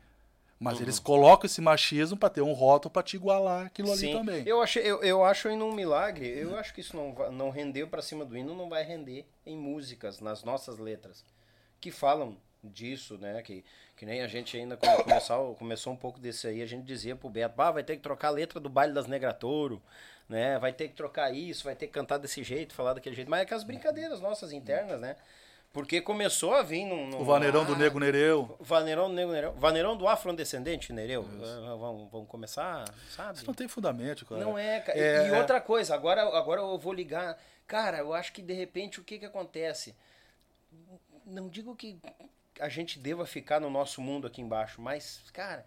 Mas 0.59 0.77
Uhum. 0.77 0.81
eles 0.83 0.97
colocam 0.97 1.45
esse 1.45 1.61
machismo 1.61 2.17
pra 2.17 2.29
ter 2.29 2.41
um 2.41 2.53
rótulo 2.53 2.91
pra 2.91 3.03
te 3.03 3.15
igualar 3.15 3.67
aquilo 3.67 3.91
ali 3.91 3.99
Sim. 3.99 4.13
também. 4.13 4.43
Eu, 4.47 4.59
achei, 4.59 4.81
eu, 4.81 5.03
eu 5.03 5.23
acho 5.23 5.47
ainda 5.49 5.63
um 5.65 5.71
milagre. 5.73 6.27
Eu 6.27 6.57
acho 6.57 6.73
que 6.73 6.81
isso 6.81 6.95
não, 6.95 7.13
não 7.31 7.49
rendeu 7.51 7.87
pra 7.87 8.01
cima 8.01 8.25
do 8.25 8.35
hino, 8.35 8.55
não 8.55 8.67
vai 8.67 8.83
render 8.83 9.27
em 9.45 9.55
músicas, 9.55 10.19
nas 10.19 10.43
nossas 10.43 10.79
letras, 10.79 11.23
que 11.79 11.91
falam 11.91 12.35
disso, 12.63 13.17
né? 13.17 13.41
Que, 13.41 13.63
que 13.95 14.05
nem 14.05 14.21
a 14.21 14.27
gente 14.27 14.57
ainda, 14.57 14.77
quando 14.77 15.03
começou, 15.03 15.55
começou 15.55 15.93
um 15.93 15.97
pouco 15.97 16.19
desse 16.19 16.47
aí, 16.47 16.61
a 16.61 16.65
gente 16.65 16.85
dizia 16.85 17.15
pro 17.15 17.29
Beto, 17.29 17.55
bah, 17.55 17.71
vai 17.71 17.83
ter 17.83 17.95
que 17.95 18.01
trocar 18.01 18.29
a 18.29 18.31
letra 18.31 18.59
do 18.59 18.69
baile 18.69 18.93
das 18.93 19.07
Negratouro, 19.07 19.81
né? 20.27 20.57
Vai 20.59 20.73
ter 20.73 20.87
que 20.87 20.95
trocar 20.95 21.33
isso, 21.33 21.63
vai 21.63 21.75
ter 21.75 21.87
que 21.87 21.93
cantar 21.93 22.17
desse 22.17 22.43
jeito, 22.43 22.73
falar 22.73 22.93
daquele 22.93 23.15
jeito. 23.15 23.29
Mas 23.29 23.41
é 23.41 23.45
que 23.45 23.53
as 23.53 23.63
brincadeiras 23.63 24.19
nossas 24.21 24.51
internas, 24.51 24.99
né? 24.99 25.15
Porque 25.73 26.01
começou 26.01 26.55
a 26.55 26.63
vir 26.63 26.85
num. 26.85 27.07
num 27.07 27.21
O 27.21 27.25
vaneirão 27.25 27.63
do 27.63 27.73
ah, 27.73 27.77
Nego 27.77 27.99
Nereu. 27.99 28.57
Vaneirão 28.59 29.09
do 29.09 29.13
Nego 29.13 29.31
Nereu. 29.31 29.53
Vaneirão 29.53 29.97
do 29.97 30.07
afrodescendente 30.07 30.91
Nereu. 30.91 31.23
Ah, 31.39 31.75
Vamos, 31.75 32.09
vamos 32.11 32.27
começar, 32.27 32.85
sabe? 33.09 33.37
Isso 33.37 33.45
não 33.45 33.53
tem 33.53 33.67
fundamento, 33.67 34.25
cara. 34.25 34.41
Não 34.41 34.57
é, 34.57 34.79
cara. 34.79 34.97
É, 34.97 35.27
e 35.27 35.29
é. 35.29 35.37
outra 35.37 35.61
coisa, 35.61 35.93
agora, 35.93 36.23
agora 36.35 36.61
eu 36.61 36.77
vou 36.77 36.93
ligar. 36.93 37.37
Cara, 37.67 37.99
eu 37.99 38.13
acho 38.13 38.33
que 38.33 38.41
de 38.41 38.53
repente 38.53 38.99
o 38.99 39.03
que 39.03 39.19
que 39.19 39.25
acontece? 39.25 39.95
Não 41.25 41.49
digo 41.49 41.75
que 41.75 41.99
a 42.59 42.69
gente 42.69 42.99
deva 42.99 43.25
ficar 43.25 43.59
no 43.59 43.69
nosso 43.69 44.01
mundo 44.01 44.27
aqui 44.27 44.41
embaixo, 44.41 44.81
mas, 44.81 45.21
cara, 45.33 45.65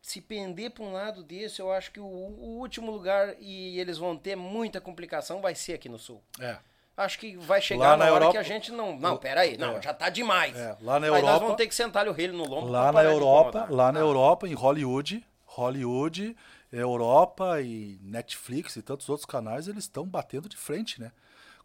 se 0.00 0.20
pender 0.20 0.70
para 0.70 0.82
um 0.84 0.92
lado 0.92 1.22
desse, 1.22 1.60
eu 1.60 1.70
acho 1.72 1.90
que 1.92 2.00
o, 2.00 2.04
o 2.04 2.58
último 2.58 2.90
lugar 2.90 3.34
e 3.38 3.78
eles 3.78 3.98
vão 3.98 4.16
ter 4.16 4.36
muita 4.36 4.80
complicação 4.80 5.40
vai 5.40 5.54
ser 5.54 5.74
aqui 5.74 5.88
no 5.88 5.98
sul. 5.98 6.22
É. 6.40 6.56
Acho 6.96 7.18
que 7.18 7.36
vai 7.36 7.60
chegar 7.62 7.80
Lá 7.92 7.96
na, 7.96 8.04
na 8.06 8.12
hora 8.12 8.24
Europa- 8.24 8.32
que 8.32 8.38
a 8.38 8.42
gente 8.42 8.72
não. 8.72 8.96
Não, 8.98 9.16
peraí, 9.16 9.56
não, 9.56 9.76
É. 9.78 9.82
já 9.82 9.94
tá 9.94 10.08
demais. 10.10 10.54
É, 10.56 10.76
lá 10.82 10.98
na 11.00 11.06
Aí 11.06 11.10
nós 11.12 11.20
Europa- 11.22 11.38
vamos 11.40 11.56
ter 11.56 11.66
que 11.66 11.74
sentar 11.74 12.06
o 12.08 12.12
relho 12.12 12.34
no 12.34 12.44
lombo. 12.46 12.68
Lá 12.68 12.92
na 12.92 13.02
Europa, 13.04 13.66
lá 13.70 13.90
na 13.92 14.00
Ah, 14.00 14.02
Europa, 14.02 14.46
em 14.48 14.52
Hollywood, 14.54 15.24
Hollywood, 15.46 16.36
Europa 16.70 17.60
e 17.60 17.98
Netflix 18.02 18.76
e 18.76 18.82
tantos 18.82 19.08
outros 19.08 19.24
canais, 19.26 19.66
eles 19.68 19.84
estão 19.84 20.04
batendo 20.06 20.48
de 20.48 20.56
frente, 20.56 21.00
né? 21.00 21.10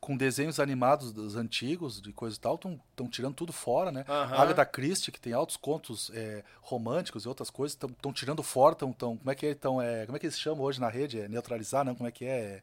Com 0.06 0.16
desenhos 0.16 0.60
animados 0.60 1.12
dos 1.12 1.36
antigos, 1.36 2.00
de 2.00 2.14
coisa 2.14 2.36
e 2.38 2.40
tal, 2.40 2.56
estão 2.56 3.10
tirando 3.10 3.34
tudo 3.34 3.52
fora, 3.52 3.92
né? 3.92 4.06
A 4.08 4.40
Agatha 4.40 4.64
Christie, 4.64 5.12
que 5.12 5.20
tem 5.20 5.34
altos 5.34 5.58
contos 5.58 6.12
é, 6.14 6.44
românticos 6.62 7.26
e 7.26 7.28
outras 7.28 7.50
coisas, 7.50 7.76
estão 7.76 8.14
tirando 8.14 8.44
fora, 8.44 8.74
estão, 8.74 8.94
tão, 8.94 9.18
como 9.18 9.32
é 9.32 9.34
que 9.34 9.48
é, 9.48 9.56
tão, 9.56 9.82
é, 9.82 10.06
como 10.06 10.16
é 10.16 10.20
que 10.20 10.28
eles 10.28 10.40
chamam 10.40 10.64
hoje 10.64 10.80
na 10.80 10.90
rede? 10.90 11.20
É 11.22 11.28
neutralizar, 11.28 11.84
não? 11.84 11.96
Como 11.96 12.08
é 12.08 12.12
que 12.12 12.24
é? 12.24 12.62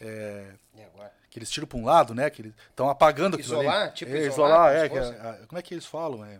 É, 0.00 0.54
E 0.74 0.82
agora? 0.84 1.12
que 1.28 1.38
eles 1.38 1.50
tiram 1.50 1.66
para 1.68 1.78
um 1.78 1.84
lado, 1.84 2.14
né? 2.14 2.30
Que 2.30 2.40
eles 2.40 2.54
estão 2.70 2.88
apagando 2.88 3.34
aquilo 3.36 3.52
Isolar? 3.60 3.82
ali. 3.82 3.92
Tipo 3.92 4.12
é, 4.12 4.26
isolar, 4.26 4.72
isolar, 4.72 4.74
é, 4.76 4.88
como 4.88 5.04
se 5.04 5.12
que- 5.12 5.18
a- 5.26 5.46
como 5.48 5.58
é 5.58 5.62
que 5.62 5.74
eles 5.74 5.84
falam? 5.84 6.24
É, 6.24 6.38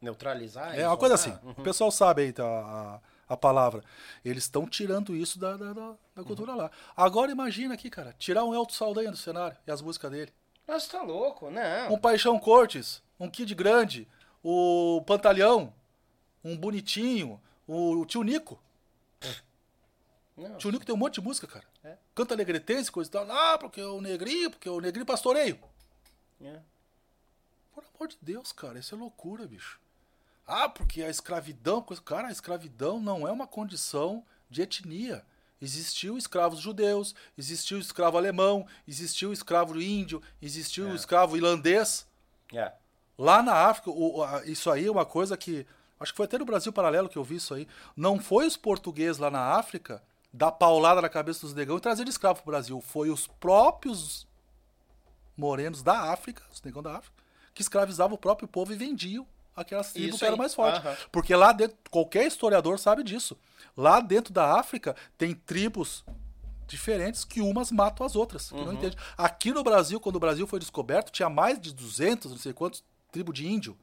Neutralizar? 0.00 0.78
é 0.78 0.86
uma 0.86 0.96
coisa 0.96 1.16
assim. 1.16 1.36
Uhum. 1.42 1.50
O 1.58 1.62
pessoal 1.62 1.90
sabe 1.90 2.22
aí 2.22 2.32
tá, 2.32 2.44
a, 2.44 3.00
a 3.28 3.36
palavra. 3.36 3.82
Eles 4.24 4.44
estão 4.44 4.66
tirando 4.66 5.14
isso 5.16 5.38
da, 5.38 5.56
da, 5.56 5.72
da- 5.72 5.94
da 6.14 6.24
cultura 6.24 6.52
Uhum. 6.52 6.58
lá. 6.58 6.70
Agora 6.96 7.30
imagina 7.32 7.74
aqui, 7.74 7.88
cara, 7.90 8.14
tirar 8.18 8.44
um 8.44 8.54
Elton 8.54 8.72
Saldanha 8.74 9.10
do 9.10 9.16
cenário 9.16 9.56
e 9.66 9.70
as 9.70 9.80
músicas 9.82 10.10
dele. 10.10 10.32
Mas 10.66 10.86
tá 10.88 11.02
louco, 11.02 11.50
não. 11.50 11.92
Um 11.92 11.98
Paixão 11.98 12.38
Cortes, 12.38 13.02
um 13.20 13.28
Kid 13.28 13.54
Grande, 13.54 14.08
o 14.42 15.02
Pantalhão, 15.06 15.72
um 16.42 16.56
Bonitinho, 16.56 17.40
o, 17.66 18.00
o 18.00 18.06
Tio 18.06 18.22
Nico. 18.22 18.58
Não. 20.36 20.56
Tio 20.56 20.70
Nico 20.70 20.84
tem 20.84 20.94
um 20.94 20.98
monte 20.98 21.14
de 21.14 21.20
música, 21.20 21.46
cara. 21.46 21.64
É. 21.84 21.96
Canta 22.14 22.34
alegretense, 22.34 22.90
coisa 22.90 23.08
e 23.08 23.12
tal. 23.12 23.30
Ah, 23.30 23.56
porque 23.58 23.80
o 23.80 24.00
negrinho, 24.00 24.50
porque 24.50 24.68
o 24.68 24.80
negrinho 24.80 25.06
pastoreio. 25.06 25.58
É. 26.40 26.58
Por 27.72 27.84
amor 27.94 28.08
de 28.08 28.18
Deus, 28.20 28.50
cara, 28.52 28.78
isso 28.78 28.94
é 28.94 28.98
loucura, 28.98 29.46
bicho. 29.46 29.80
Ah, 30.46 30.68
porque 30.68 31.02
a 31.02 31.08
escravidão. 31.10 31.82
Cara, 32.04 32.28
a 32.28 32.32
escravidão 32.32 33.00
não 33.00 33.26
é 33.26 33.32
uma 33.32 33.46
condição 33.46 34.24
de 34.50 34.62
etnia. 34.62 35.24
Existiu 35.60 36.18
escravos 36.18 36.58
judeus, 36.60 37.14
existiu 37.38 37.78
escravo 37.78 38.18
alemão, 38.18 38.66
existiu 38.86 39.32
escravo 39.32 39.80
índio, 39.80 40.20
existiu 40.42 40.94
escravo 40.94 41.36
irlandês. 41.36 42.06
É. 42.52 42.72
Lá 43.16 43.42
na 43.42 43.54
África, 43.54 43.90
o- 43.90 44.22
a- 44.22 44.44
isso 44.44 44.70
aí 44.70 44.86
é 44.86 44.90
uma 44.90 45.06
coisa 45.06 45.36
que. 45.36 45.66
Acho 45.98 46.12
que 46.12 46.16
foi 46.16 46.26
até 46.26 46.36
no 46.36 46.44
Brasil 46.44 46.72
Paralelo 46.72 47.08
que 47.08 47.16
eu 47.16 47.24
vi 47.24 47.36
isso 47.36 47.54
aí. 47.54 47.66
Não 47.96 48.18
foi 48.20 48.46
os 48.46 48.56
portugueses 48.56 49.16
lá 49.18 49.30
na 49.30 49.40
África 49.56 50.02
dar 50.32 50.50
paulada 50.52 51.00
na 51.00 51.08
cabeça 51.08 51.42
dos 51.42 51.54
negão 51.54 51.78
e 51.78 51.80
trazer 51.80 52.06
escravo 52.08 52.42
pro 52.42 52.50
Brasil. 52.50 52.78
Foi 52.80 53.08
os 53.08 53.26
próprios 53.26 54.26
morenos 55.36 55.82
da 55.82 56.12
África, 56.12 56.42
os 56.52 56.60
negão 56.62 56.82
da 56.82 56.96
África, 56.98 57.22
que 57.54 57.62
escravizavam 57.62 58.16
o 58.16 58.18
próprio 58.18 58.48
povo 58.48 58.72
e 58.72 58.76
vendiam 58.76 59.26
aquelas 59.56 59.92
tribos 59.92 60.18
que 60.18 60.24
eram 60.24 60.36
mais 60.36 60.54
fortes. 60.54 60.82
Porque 61.12 61.34
lá 61.34 61.52
dentro, 61.52 61.76
qualquer 61.90 62.26
historiador 62.26 62.78
sabe 62.78 63.02
disso. 63.02 63.36
Lá 63.76 64.00
dentro 64.00 64.32
da 64.32 64.58
África 64.58 64.94
tem 65.18 65.34
tribos 65.34 66.04
diferentes 66.66 67.24
que 67.24 67.40
umas 67.40 67.70
matam 67.70 68.06
as 68.06 68.16
outras. 68.16 68.48
Que 68.50 68.56
não 68.56 68.66
Uhum. 68.66 68.72
entende. 68.74 68.96
Aqui 69.16 69.52
no 69.52 69.62
Brasil, 69.62 70.00
quando 70.00 70.16
o 70.16 70.20
Brasil 70.20 70.46
foi 70.46 70.58
descoberto, 70.58 71.10
tinha 71.12 71.28
mais 71.28 71.60
de 71.60 71.72
200, 71.72 72.30
não 72.30 72.38
sei 72.38 72.52
quantos, 72.52 72.82
tribos 73.12 73.34
de 73.34 73.46
índio. 73.46 73.76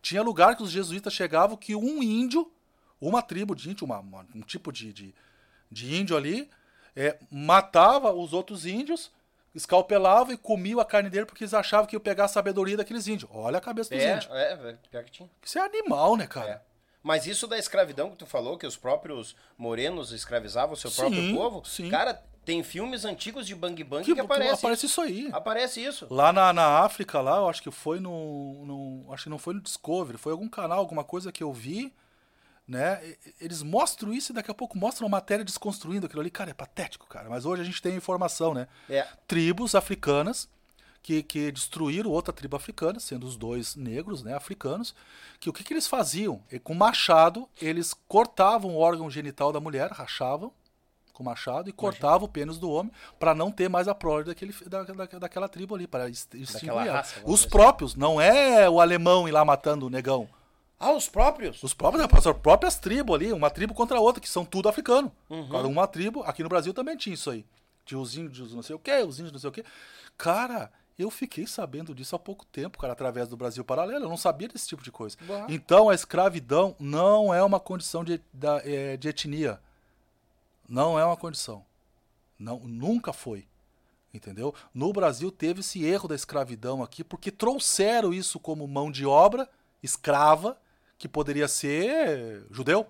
Tinha 0.00 0.22
lugar 0.22 0.56
que 0.56 0.62
os 0.62 0.70
jesuítas 0.70 1.12
chegavam 1.12 1.56
que 1.56 1.74
um 1.76 2.02
índio, 2.02 2.50
uma 3.00 3.22
tribo 3.22 3.54
de 3.54 3.70
índio, 3.70 3.84
uma- 3.84 3.98
uma- 4.00 4.26
um 4.34 4.40
tipo 4.40 4.72
de, 4.72 4.92
de, 4.92 5.14
de 5.70 5.94
índio 5.94 6.16
ali, 6.16 6.48
é, 6.94 7.18
matava 7.30 8.12
os 8.12 8.32
outros 8.32 8.66
índios, 8.66 9.10
escalpelava 9.54 10.32
e 10.32 10.36
comia 10.36 10.80
a 10.80 10.84
carne 10.84 11.10
dele 11.10 11.26
porque 11.26 11.44
eles 11.44 11.54
achavam 11.54 11.86
que 11.86 11.96
ia 11.96 12.00
pegar 12.00 12.24
a 12.24 12.28
sabedoria 12.28 12.76
daqueles 12.76 13.06
índios. 13.06 13.30
Olha 13.32 13.58
a 13.58 13.60
cabeça 13.60 13.94
dos 13.94 14.02
É, 14.02 14.14
índios. 14.16 14.30
é, 14.32 14.56
velho, 14.56 14.78
pior 14.90 15.04
que 15.04 15.10
tinha. 15.10 15.30
Isso 15.42 15.58
é 15.58 15.62
animal, 15.62 16.16
né, 16.16 16.26
cara? 16.26 16.50
É. 16.50 16.60
Mas 17.02 17.26
isso 17.26 17.46
da 17.48 17.58
escravidão 17.58 18.10
que 18.10 18.16
tu 18.16 18.26
falou, 18.26 18.56
que 18.56 18.66
os 18.66 18.76
próprios 18.76 19.34
morenos 19.58 20.12
escravizavam 20.12 20.74
o 20.74 20.76
seu 20.76 20.90
próprio 20.90 21.20
Sim, 21.20 21.34
povo, 21.34 21.64
sim. 21.64 21.90
cara, 21.90 22.14
tem 22.44 22.62
filmes 22.62 23.04
antigos 23.04 23.44
de 23.46 23.54
Bang 23.56 23.82
Bang 23.82 24.04
Que, 24.04 24.14
que, 24.14 24.20
aparece, 24.20 24.52
aparece 24.64 24.86
isso. 24.86 25.00
isso 25.00 25.00
aí. 25.00 25.28
Aparece 25.32 25.84
isso. 25.84 26.06
Lá 26.10 26.32
na, 26.32 26.52
na 26.52 26.78
África, 26.80 27.20
lá, 27.20 27.38
eu 27.38 27.48
acho 27.48 27.60
que 27.62 27.70
foi 27.72 27.98
no, 27.98 28.64
no- 28.64 29.12
Acho 29.12 29.24
que 29.24 29.30
não 29.30 29.38
foi 29.38 29.54
no 29.54 29.60
Discovery, 29.60 30.16
foi 30.16 30.30
algum 30.32 30.48
canal, 30.48 30.78
alguma 30.78 31.02
coisa 31.02 31.32
que 31.32 31.42
eu 31.42 31.52
vi, 31.52 31.92
né? 32.66 33.00
Eles 33.40 33.62
mostram 33.62 34.12
isso 34.12 34.32
e 34.32 34.34
daqui 34.34 34.50
a 34.50 34.54
pouco 34.54 34.78
mostram 34.78 35.06
a 35.06 35.10
matéria 35.10 35.44
desconstruindo 35.44 36.06
aquilo 36.06 36.20
ali. 36.20 36.30
Cara, 36.30 36.50
é 36.50 36.54
patético, 36.54 37.06
cara. 37.06 37.28
Mas 37.28 37.44
hoje 37.44 37.62
a 37.62 37.64
gente 37.64 37.82
tem 37.82 37.94
informação, 37.96 38.54
né? 38.54 38.68
É. 38.88 39.06
Tribos 39.26 39.74
africanas 39.74 40.48
que, 41.02 41.22
que 41.22 41.50
destruíram 41.50 42.10
outra 42.10 42.32
tribo 42.32 42.56
africana, 42.56 43.00
sendo 43.00 43.26
os 43.26 43.36
dois 43.36 43.74
negros, 43.74 44.22
né, 44.22 44.34
africanos, 44.36 44.94
que 45.40 45.50
o 45.50 45.52
que, 45.52 45.64
que 45.64 45.72
eles 45.74 45.88
faziam? 45.88 46.40
E 46.50 46.60
com 46.60 46.74
machado, 46.74 47.48
eles 47.60 47.92
cortavam 48.06 48.70
o 48.76 48.78
órgão 48.78 49.10
genital 49.10 49.50
da 49.52 49.58
mulher, 49.58 49.90
rachavam 49.90 50.52
com 51.12 51.24
machado 51.24 51.68
e 51.68 51.72
cortavam 51.72 52.26
o 52.26 52.28
pênis 52.30 52.56
do 52.56 52.70
homem 52.70 52.90
para 53.18 53.34
não 53.34 53.50
ter 53.50 53.68
mais 53.68 53.88
a 53.88 53.94
prole 53.94 54.24
daquele, 54.24 54.54
da, 54.66 54.84
da- 54.84 55.18
daquela 55.18 55.48
tribo 55.48 55.74
ali, 55.74 55.86
para 55.88 56.08
extinguir 56.08 56.70
Os 57.28 57.40
dizer 57.40 57.50
próprios, 57.50 57.94
não 57.96 58.20
é 58.20 58.70
o 58.70 58.80
alemão 58.80 59.28
ir 59.28 59.32
lá 59.32 59.44
matando 59.44 59.86
o 59.86 59.90
negão. 59.90 60.28
Ah, 60.84 60.92
os 60.92 61.08
próprios? 61.08 61.62
Os 61.62 61.72
próprios, 61.72 62.04
as 62.26 62.36
próprias 62.38 62.76
tribos 62.78 63.14
ali, 63.14 63.32
uma 63.32 63.48
tribo 63.50 63.72
contra 63.72 63.96
a 63.98 64.00
outra, 64.00 64.20
que 64.20 64.28
são 64.28 64.44
tudo 64.44 64.68
africano. 64.68 65.12
Cada 65.50 65.68
uma 65.68 65.86
tribo, 65.86 66.22
aqui 66.24 66.42
no 66.42 66.48
Brasil 66.48 66.74
também 66.74 66.96
tinha 66.96 67.14
isso 67.14 67.30
aí. 67.30 67.44
Tinha 67.84 67.98
os 68.00 68.16
índios 68.16 68.52
não 68.54 68.62
sei 68.62 68.74
o 68.74 68.78
quê, 68.78 68.96
os 69.02 69.18
índios 69.18 69.32
não 69.32 69.38
sei 69.40 69.48
o 69.50 69.52
quê. 69.52 69.64
Cara, 70.18 70.72
eu 70.98 71.10
fiquei 71.10 71.46
sabendo 71.46 71.94
disso 71.94 72.14
há 72.16 72.18
pouco 72.18 72.44
tempo, 72.46 72.78
cara, 72.78 72.92
através 72.92 73.28
do 73.28 73.36
Brasil 73.36 73.64
Paralelo. 73.64 74.04
Eu 74.04 74.08
não 74.08 74.16
sabia 74.16 74.48
desse 74.48 74.68
tipo 74.68 74.82
de 74.82 74.90
coisa. 74.90 75.16
Então, 75.48 75.88
a 75.88 75.94
escravidão 75.94 76.74
não 76.78 77.32
é 77.32 77.42
uma 77.42 77.60
condição 77.60 78.02
de, 78.04 78.20
da- 78.32 78.60
é, 78.64 78.96
de 78.96 79.08
etnia. 79.08 79.60
Não 80.68 80.98
é 80.98 81.04
uma 81.04 81.16
condição. 81.16 81.64
Não, 82.38 82.58
nunca 82.60 83.12
foi. 83.12 83.46
Entendeu? 84.14 84.54
No 84.74 84.92
Brasil 84.92 85.30
teve 85.30 85.60
esse 85.60 85.84
erro 85.84 86.08
da 86.08 86.14
escravidão 86.14 86.82
aqui, 86.82 87.02
porque 87.02 87.30
trouxeram 87.30 88.12
isso 88.12 88.38
como 88.38 88.66
mão 88.68 88.90
de 88.90 89.06
obra 89.06 89.48
escrava, 89.82 90.56
que 91.02 91.08
poderia 91.08 91.48
ser 91.48 92.46
judeu. 92.48 92.86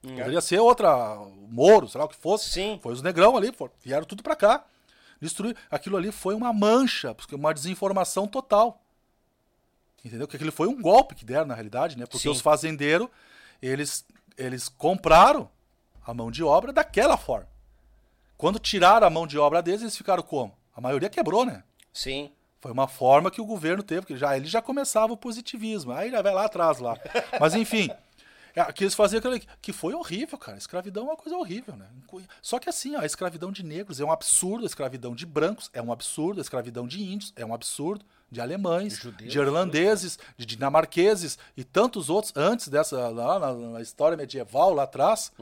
Poderia 0.00 0.40
ser 0.40 0.58
outra, 0.58 1.14
moro, 1.50 1.86
sei 1.86 1.98
lá 1.98 2.06
o 2.06 2.08
que 2.08 2.16
fosse. 2.16 2.48
Sim. 2.48 2.80
Foi 2.82 2.94
os 2.94 3.02
negrão 3.02 3.36
ali, 3.36 3.52
for- 3.52 3.70
vieram 3.84 4.06
tudo 4.06 4.22
pra 4.22 4.34
cá. 4.34 4.64
Destruir. 5.20 5.54
Aquilo 5.70 5.98
ali 5.98 6.10
foi 6.10 6.34
uma 6.34 6.54
mancha, 6.54 7.14
porque 7.14 7.34
uma 7.34 7.52
desinformação 7.52 8.26
total. 8.26 8.80
Entendeu? 10.02 10.26
Que 10.26 10.36
aquilo 10.36 10.50
foi 10.50 10.66
um 10.68 10.80
golpe 10.80 11.14
que 11.14 11.22
deram, 11.24 11.44
na 11.44 11.54
realidade, 11.54 11.98
né? 11.98 12.06
Porque 12.06 12.22
Sim. 12.22 12.30
os 12.30 12.40
fazendeiros, 12.40 13.08
eles, 13.60 14.06
eles 14.38 14.70
compraram 14.70 15.50
a 16.06 16.14
mão 16.14 16.30
de 16.30 16.42
obra 16.42 16.72
daquela 16.72 17.18
forma. 17.18 17.46
Quando 18.38 18.58
tiraram 18.58 19.06
a 19.06 19.10
mão 19.10 19.26
de 19.26 19.38
obra 19.38 19.62
deles, 19.62 19.82
eles 19.82 19.96
ficaram 19.96 20.22
como? 20.22 20.56
A 20.74 20.80
maioria 20.80 21.10
quebrou, 21.10 21.44
né? 21.44 21.62
Sim. 21.92 22.32
Foi 22.62 22.70
uma 22.70 22.86
forma 22.86 23.28
que 23.28 23.40
o 23.40 23.44
governo 23.44 23.82
teve, 23.82 24.02
porque 24.02 24.16
já, 24.16 24.36
ele 24.36 24.46
já 24.46 24.62
começava 24.62 25.12
o 25.12 25.16
positivismo. 25.16 25.90
Aí 25.90 26.12
já 26.12 26.22
vai 26.22 26.32
lá 26.32 26.44
atrás 26.44 26.78
lá. 26.78 26.96
Mas 27.40 27.56
enfim, 27.56 27.90
é, 28.54 28.72
que 28.72 28.84
eles 28.84 28.94
faziam 28.94 29.18
aquilo 29.18 29.36
que 29.60 29.72
foi 29.72 29.94
horrível, 29.94 30.38
cara. 30.38 30.56
Escravidão 30.56 31.02
é 31.02 31.06
uma 31.06 31.16
coisa 31.16 31.36
horrível, 31.36 31.74
né? 31.74 31.86
Só 32.40 32.60
que 32.60 32.68
assim, 32.68 32.94
ó, 32.94 33.00
a 33.00 33.04
escravidão 33.04 33.50
de 33.50 33.64
negros 33.64 33.98
é 33.98 34.04
um 34.04 34.12
absurdo, 34.12 34.62
a 34.62 34.66
escravidão 34.66 35.12
de 35.12 35.26
brancos 35.26 35.70
é 35.74 35.82
um 35.82 35.90
absurdo, 35.90 36.38
a 36.38 36.42
escravidão 36.42 36.86
de 36.86 37.02
índios 37.02 37.32
é 37.34 37.44
um 37.44 37.52
absurdo, 37.52 38.04
de 38.30 38.40
alemães, 38.40 38.96
de 39.28 39.38
irlandeses, 39.38 40.18
de 40.38 40.46
dinamarqueses 40.46 41.38
e 41.56 41.64
tantos 41.64 42.08
outros 42.08 42.32
antes 42.36 42.68
dessa, 42.68 43.08
lá 43.08 43.40
na, 43.40 43.52
na 43.52 43.80
história 43.82 44.16
medieval 44.16 44.72
lá 44.72 44.84
atrás. 44.84 45.32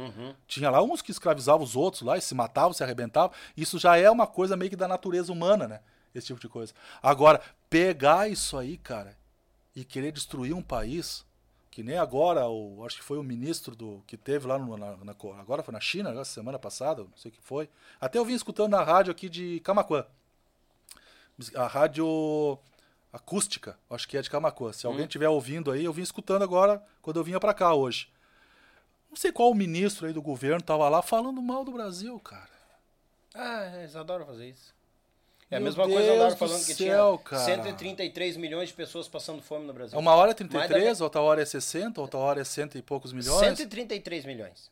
Tinha 0.48 0.70
lá 0.70 0.82
uns 0.82 1.02
que 1.02 1.10
escravizavam 1.10 1.62
os 1.62 1.76
outros 1.76 2.02
lá 2.02 2.16
e 2.16 2.22
se 2.22 2.34
matavam, 2.34 2.72
se 2.72 2.82
arrebentavam. 2.82 3.30
Isso 3.54 3.78
já 3.78 3.98
é 3.98 4.10
uma 4.10 4.26
coisa 4.26 4.56
meio 4.56 4.70
que 4.70 4.76
da 4.76 4.88
natureza 4.88 5.30
humana, 5.30 5.68
né? 5.68 5.80
Esse 6.14 6.28
tipo 6.28 6.40
de 6.40 6.48
coisa. 6.48 6.72
Agora, 7.02 7.40
pegar 7.68 8.28
isso 8.28 8.56
aí, 8.58 8.76
cara, 8.76 9.16
e 9.74 9.84
querer 9.84 10.10
destruir 10.12 10.52
um 10.54 10.62
país, 10.62 11.24
que 11.70 11.82
nem 11.84 11.96
agora, 11.98 12.48
o, 12.48 12.84
acho 12.84 12.96
que 12.96 13.02
foi 13.04 13.16
o 13.18 13.22
ministro 13.22 13.76
do 13.76 14.02
que 14.06 14.16
teve 14.16 14.46
lá 14.46 14.58
no, 14.58 14.76
na, 14.76 14.96
na- 14.96 15.14
agora 15.38 15.62
foi 15.62 15.72
na 15.72 15.80
China, 15.80 16.10
agora, 16.10 16.24
semana 16.24 16.58
passada, 16.58 17.02
não 17.04 17.16
sei 17.16 17.30
o 17.30 17.34
que 17.34 17.40
foi. 17.40 17.68
Até 18.00 18.18
eu 18.18 18.24
vim 18.24 18.34
escutando 18.34 18.72
na 18.72 18.82
rádio 18.82 19.12
aqui 19.12 19.28
de 19.28 19.60
Camaquã. 19.60 20.04
A 21.54 21.66
rádio 21.66 22.58
acústica, 23.12 23.78
acho 23.88 24.06
que 24.08 24.16
é 24.16 24.22
de 24.22 24.28
Camacuã. 24.30 24.72
Se 24.72 24.86
Hum. 24.86 24.90
alguém 24.90 25.06
estiver 25.06 25.28
ouvindo 25.28 25.70
aí, 25.70 25.84
eu 25.84 25.92
vim 25.92 26.02
escutando 26.02 26.42
agora 26.42 26.84
quando 27.00 27.18
eu 27.18 27.24
vinha 27.24 27.40
pra 27.40 27.54
cá 27.54 27.72
hoje. 27.74 28.08
Não 29.08 29.16
sei 29.16 29.32
qual 29.32 29.52
ministro 29.54 30.06
aí 30.06 30.12
do 30.12 30.22
governo 30.22 30.62
tava 30.62 30.88
lá 30.88 31.02
falando 31.02 31.40
mal 31.42 31.64
do 31.64 31.72
Brasil, 31.72 32.18
cara. 32.20 32.50
Ah, 33.34 33.78
eles 33.78 33.96
adoram 33.96 34.26
fazer 34.26 34.50
isso. 34.50 34.74
É 35.50 35.56
a 35.56 35.58
Meu 35.58 35.66
mesma 35.66 35.84
coisa 35.84 36.00
Deus 36.00 36.14
andaram 36.14 36.30
do 36.30 36.36
falando 36.36 36.64
que 36.64 36.74
céu, 36.74 37.18
tinha 37.18 37.18
cara. 37.38 37.44
133 37.44 38.36
milhões 38.36 38.68
de 38.68 38.74
pessoas 38.74 39.08
passando 39.08 39.42
fome 39.42 39.66
no 39.66 39.72
Brasil. 39.72 39.98
Uma 39.98 40.14
hora 40.14 40.30
é 40.30 40.36
Mais 40.44 40.52
da 40.52 40.68
33, 40.68 41.00
outra 41.00 41.20
hora 41.20 41.42
é 41.42 41.44
60, 41.44 42.00
outra 42.00 42.20
hora 42.20 42.40
é 42.40 42.44
cento 42.44 42.78
e 42.78 42.82
poucos 42.82 43.12
milhões. 43.12 43.40
133 43.40 44.24
milhões. 44.24 44.70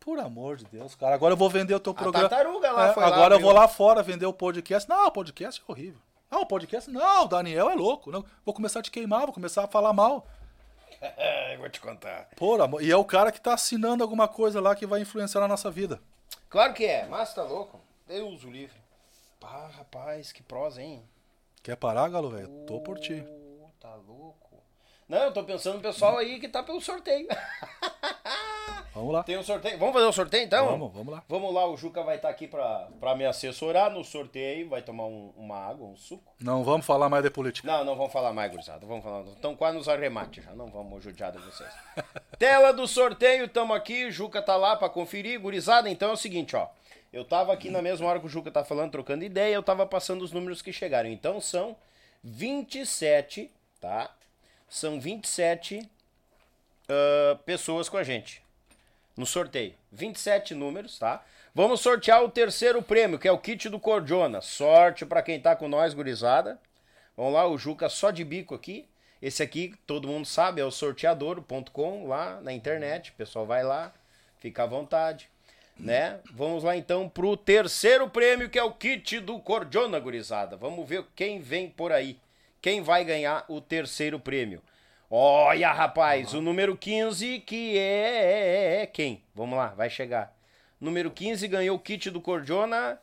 Por 0.00 0.18
amor 0.18 0.56
de 0.56 0.64
Deus, 0.66 0.94
cara. 0.94 1.14
Agora 1.14 1.34
eu 1.34 1.36
vou 1.36 1.50
vender 1.50 1.74
o 1.74 1.80
teu 1.80 1.92
programa. 1.92 2.28
tartaruga 2.28 2.72
lá 2.72 2.88
É, 2.88 2.92
foi 2.94 3.02
lá, 3.02 3.08
Agora 3.08 3.34
eu 3.34 3.38
viu? 3.38 3.46
vou 3.48 3.54
lá 3.54 3.68
fora 3.68 4.02
vender 4.02 4.24
o 4.24 4.32
podcast. 4.32 4.88
Não, 4.88 5.06
o 5.06 5.10
podcast 5.10 5.60
é 5.60 5.70
horrível. 5.70 6.00
Não, 6.30 6.42
o 6.42 6.46
podcast. 6.46 6.90
Não, 6.90 7.24
o 7.24 7.28
Daniel 7.28 7.68
é 7.68 7.74
louco. 7.74 8.10
Não, 8.10 8.24
vou 8.44 8.54
começar 8.54 8.78
a 8.78 8.82
te 8.82 8.90
queimar, 8.90 9.24
vou 9.24 9.32
começar 9.34 9.64
a 9.64 9.68
falar 9.68 9.92
mal. 9.92 10.26
É, 10.98 11.58
vou 11.58 11.68
te 11.68 11.78
contar. 11.78 12.26
Por 12.36 12.58
amor. 12.58 12.82
E 12.82 12.90
é 12.90 12.96
o 12.96 13.04
cara 13.04 13.30
que 13.30 13.38
tá 13.38 13.52
assinando 13.52 14.02
alguma 14.02 14.26
coisa 14.26 14.62
lá 14.62 14.74
que 14.74 14.86
vai 14.86 15.02
influenciar 15.02 15.42
na 15.42 15.48
nossa 15.48 15.70
vida. 15.70 16.00
Claro 16.48 16.72
que 16.72 16.86
é, 16.86 17.06
mas 17.06 17.34
tá 17.34 17.42
louco. 17.42 17.78
Deus 18.08 18.42
o 18.44 18.50
livre. 18.50 18.74
Pá, 19.40 19.68
rapaz, 19.76 20.32
que 20.32 20.42
prosa, 20.42 20.82
hein? 20.82 21.02
Quer 21.62 21.76
parar, 21.76 22.08
Galo, 22.08 22.30
velho? 22.30 22.48
Tô 22.66 22.80
por 22.80 22.98
ti. 22.98 23.24
Tá 23.80 23.94
louco. 23.94 24.56
Não, 25.08 25.18
eu 25.18 25.32
tô 25.32 25.44
pensando 25.44 25.76
no 25.76 25.80
pessoal 25.82 26.16
aí 26.18 26.40
que 26.40 26.48
tá 26.48 26.62
pelo 26.62 26.80
sorteio. 26.80 27.28
Vamos 28.92 29.12
lá. 29.12 29.22
Tem 29.22 29.36
um 29.36 29.42
sorteio. 29.42 29.78
Vamos 29.78 29.92
fazer 29.92 30.06
o 30.06 30.12
sorteio 30.12 30.44
então? 30.44 30.66
Vamos, 30.66 30.90
vamos 30.92 31.12
lá. 31.12 31.22
Vamos 31.28 31.52
lá, 31.54 31.66
o 31.68 31.76
Juca 31.76 32.02
vai 32.02 32.16
estar 32.16 32.30
aqui 32.30 32.48
pra, 32.48 32.88
pra 32.98 33.14
me 33.14 33.26
assessorar 33.26 33.90
no 33.90 34.02
sorteio. 34.02 34.70
Vai 34.70 34.80
tomar 34.80 35.04
um- 35.04 35.34
uma 35.36 35.54
água, 35.58 35.86
um 35.86 35.96
suco. 35.98 36.32
Não 36.40 36.64
vamos 36.64 36.86
falar 36.86 37.08
mais 37.10 37.22
de 37.22 37.28
política. 37.30 37.68
Não, 37.70 37.84
não 37.84 37.94
vamos 37.94 38.10
falar 38.10 38.32
mais, 38.32 38.50
gurizada. 38.50 38.86
Vamos 38.86 39.04
falar. 39.04 39.20
Estão 39.26 39.54
quase 39.54 39.76
nos 39.76 39.86
arremates 39.86 40.42
já. 40.42 40.52
Não 40.54 40.68
vamos 40.68 41.04
judiar 41.04 41.30
de 41.30 41.38
vocês. 41.38 41.70
Tela 42.38 42.72
do 42.72 42.88
sorteio, 42.88 43.46
tamo 43.48 43.74
aqui. 43.74 44.10
Juca 44.10 44.40
tá 44.40 44.56
lá 44.56 44.74
pra 44.76 44.88
conferir. 44.88 45.38
Gurizada, 45.40 45.90
então 45.90 46.08
é 46.08 46.12
o 46.14 46.16
seguinte, 46.16 46.56
ó. 46.56 46.66
Eu 47.16 47.24
tava 47.24 47.50
aqui 47.50 47.70
na 47.70 47.80
mesma 47.80 48.06
hora 48.06 48.20
que 48.20 48.26
o 48.26 48.28
Juca 48.28 48.50
tá 48.50 48.62
falando, 48.62 48.90
trocando 48.90 49.24
ideia, 49.24 49.54
eu 49.54 49.62
tava 49.62 49.86
passando 49.86 50.20
os 50.20 50.32
números 50.32 50.60
que 50.60 50.70
chegaram. 50.70 51.08
Então 51.08 51.40
são 51.40 51.74
27, 52.22 53.50
tá? 53.80 54.14
São 54.68 55.00
27 55.00 55.88
ah, 56.86 57.38
pessoas 57.46 57.88
com 57.88 57.96
a 57.96 58.02
gente 58.02 58.42
no 59.16 59.24
sorteio. 59.24 59.72
27 59.92 60.54
números, 60.54 60.98
tá? 60.98 61.24
Vamos 61.54 61.80
sortear 61.80 62.22
o 62.22 62.28
terceiro 62.28 62.82
prêmio, 62.82 63.18
que 63.18 63.26
é 63.26 63.32
o 63.32 63.38
kit 63.38 63.70
do 63.70 63.80
Cordiona. 63.80 64.42
Sorte 64.42 65.06
pra 65.06 65.22
quem 65.22 65.40
tá 65.40 65.56
com 65.56 65.68
nós, 65.68 65.94
gurizada. 65.94 66.60
Vamos 67.16 67.32
lá, 67.32 67.48
o 67.48 67.56
Juca 67.56 67.88
só 67.88 68.10
de 68.10 68.24
bico 68.24 68.54
aqui. 68.54 68.86
Esse 69.22 69.42
aqui, 69.42 69.74
todo 69.86 70.06
mundo 70.06 70.26
sabe, 70.26 70.60
é 70.60 70.64
o 70.66 70.70
sorteador.com 70.70 72.06
lá 72.06 72.42
na 72.42 72.52
internet. 72.52 73.10
O 73.10 73.14
pessoal 73.14 73.46
vai 73.46 73.64
lá, 73.64 73.90
fica 74.36 74.64
à 74.64 74.66
vontade, 74.66 75.30
né? 75.78 76.18
Vamos 76.32 76.64
lá 76.64 76.76
então 76.76 77.08
pro 77.08 77.36
terceiro 77.36 78.08
prêmio, 78.08 78.48
que 78.48 78.58
é 78.58 78.62
o 78.62 78.72
kit 78.72 79.20
do 79.20 79.38
Cordiona, 79.38 79.98
gurizada. 79.98 80.56
Vamos 80.56 80.88
ver 80.88 81.04
quem 81.14 81.40
vem 81.40 81.68
por 81.68 81.92
aí. 81.92 82.18
Quem 82.60 82.82
vai 82.82 83.04
ganhar 83.04 83.44
o 83.48 83.60
terceiro 83.60 84.18
prêmio. 84.18 84.62
Olha, 85.10 85.72
rapaz, 85.72 86.34
o 86.34 86.40
número 86.40 86.76
15 86.76 87.38
que 87.40 87.78
é, 87.78 88.80
é, 88.80 88.82
é 88.82 88.86
quem? 88.86 89.22
Vamos 89.34 89.56
lá, 89.56 89.68
vai 89.68 89.88
chegar. 89.88 90.34
Número 90.80 91.10
15 91.10 91.46
ganhou 91.46 91.76
o 91.76 91.80
kit 91.80 92.10
do 92.10 92.20
Cordiona. 92.20 92.98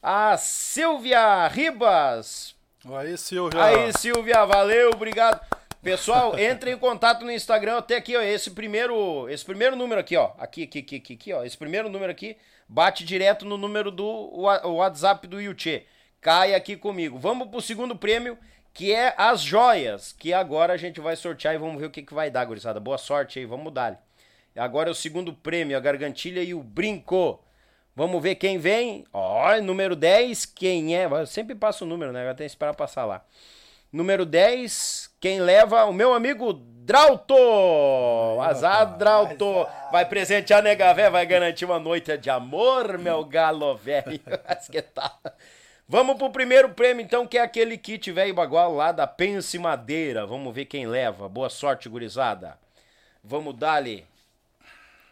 A 0.00 0.36
Silvia 0.36 1.48
Ribas. 1.48 2.54
Aí, 2.96 3.18
Silvia. 3.18 3.62
Aí, 3.62 3.92
Silvia, 3.92 4.44
valeu, 4.44 4.90
obrigado. 4.90 5.40
Pessoal, 5.82 6.36
entre 6.36 6.72
em 6.72 6.76
contato 6.76 7.24
no 7.24 7.30
Instagram, 7.30 7.78
até 7.78 7.96
aqui, 7.96 8.16
ó, 8.16 8.20
esse 8.20 8.50
primeiro, 8.50 9.28
esse 9.28 9.44
primeiro 9.44 9.76
número 9.76 10.00
aqui, 10.00 10.16
ó, 10.16 10.32
aqui, 10.36 10.64
aqui, 10.64 10.80
aqui, 10.80 10.96
aqui, 10.96 11.12
aqui, 11.14 11.32
ó, 11.32 11.44
esse 11.44 11.56
primeiro 11.56 11.88
número 11.88 12.10
aqui, 12.10 12.36
bate 12.68 13.04
direto 13.04 13.44
no 13.44 13.56
número 13.56 13.90
do 13.90 14.30
WhatsApp 14.36 15.26
do 15.28 15.40
Yuchê. 15.40 15.84
Cai 16.20 16.52
aqui 16.52 16.76
comigo. 16.76 17.16
Vamos 17.16 17.48
pro 17.48 17.60
segundo 17.60 17.94
prêmio, 17.94 18.36
que 18.74 18.92
é 18.92 19.14
as 19.16 19.40
joias, 19.40 20.12
que 20.12 20.32
agora 20.32 20.72
a 20.72 20.76
gente 20.76 21.00
vai 21.00 21.14
sortear 21.14 21.54
e 21.54 21.58
vamos 21.58 21.80
ver 21.80 21.86
o 21.86 21.90
que, 21.90 22.02
que 22.02 22.12
vai 22.12 22.28
dar, 22.28 22.44
gurizada. 22.44 22.80
Boa 22.80 22.98
sorte 22.98 23.38
aí, 23.38 23.44
vamos 23.44 23.72
dar. 23.72 24.04
Agora 24.56 24.88
é 24.88 24.92
o 24.92 24.94
segundo 24.94 25.32
prêmio, 25.32 25.76
a 25.76 25.80
gargantilha 25.80 26.42
e 26.42 26.54
o 26.54 26.62
brinco. 26.62 27.40
Vamos 27.94 28.20
ver 28.20 28.34
quem 28.34 28.58
vem. 28.58 29.04
Ó, 29.12 29.60
número 29.60 29.94
10, 29.94 30.44
quem 30.46 30.96
é? 30.96 31.04
Eu 31.04 31.26
sempre 31.26 31.54
passo 31.54 31.84
o 31.84 31.88
número, 31.88 32.12
né? 32.12 32.26
Tem 32.34 32.46
que 32.46 32.50
esperar 32.50 32.74
passar 32.74 33.04
lá. 33.04 33.24
Número 33.90 34.26
10, 34.26 35.10
quem 35.18 35.40
leva? 35.40 35.84
O 35.86 35.92
meu 35.94 36.12
amigo 36.12 36.52
Drauto! 36.52 37.34
Azar, 38.42 38.98
Drauto! 38.98 39.66
Vai 39.90 40.04
presentear 40.04 40.60
a 40.60 40.62
nega 40.62 40.92
véia, 40.92 41.10
vai 41.10 41.24
garantir 41.24 41.64
uma 41.64 41.78
noite 41.78 42.16
de 42.18 42.28
amor, 42.28 42.98
meu 42.98 43.24
galo 43.24 43.74
velho. 43.76 44.20
Que 44.70 44.82
tal? 44.82 45.18
Vamos 45.88 46.18
pro 46.18 46.28
primeiro 46.28 46.68
prêmio, 46.74 47.02
então, 47.02 47.26
que 47.26 47.38
é 47.38 47.40
aquele 47.40 47.78
kit 47.78 48.12
velho 48.12 48.34
bagual 48.34 48.74
lá 48.74 48.92
da 48.92 49.06
Pense 49.06 49.58
Madeira. 49.58 50.26
Vamos 50.26 50.54
ver 50.54 50.66
quem 50.66 50.86
leva. 50.86 51.26
Boa 51.26 51.48
sorte, 51.48 51.88
gurizada. 51.88 52.58
Vamos 53.24 53.54
dar-lhe. 53.54 54.04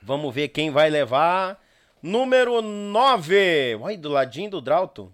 Vamos 0.03 0.35
ver 0.35 0.49
quem 0.49 0.71
vai 0.71 0.91
levar. 0.91 1.59
Número 2.03 2.61
9. 2.61 3.77
Olha, 3.81 3.97
do 3.97 4.11
ladinho 4.11 4.51
do 4.51 4.61
Drauto. 4.61 5.11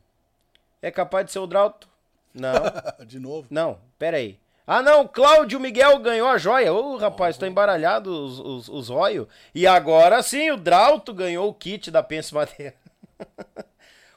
É 0.82 0.90
capaz 0.90 1.26
de 1.26 1.32
ser 1.32 1.38
o 1.38 1.46
Drauto? 1.46 1.91
Não. 2.34 2.52
De 3.06 3.18
novo. 3.18 3.46
Não, 3.50 3.78
pera 3.98 4.16
aí. 4.16 4.38
Ah, 4.66 4.80
não, 4.80 5.08
Cláudio 5.08 5.58
Miguel 5.58 5.98
ganhou 5.98 6.28
a 6.28 6.38
joia. 6.38 6.72
Ô, 6.72 6.96
rapaz, 6.96 7.36
tô 7.36 7.44
embaralhado 7.44 8.10
os, 8.10 8.38
os, 8.38 8.68
os 8.68 8.88
róios. 8.88 9.26
E 9.54 9.66
agora 9.66 10.22
sim, 10.22 10.50
o 10.50 10.56
Drauto 10.56 11.12
ganhou 11.12 11.48
o 11.48 11.54
kit 11.54 11.90
da 11.90 12.02
Pense 12.02 12.32
Madeira. 12.32 12.74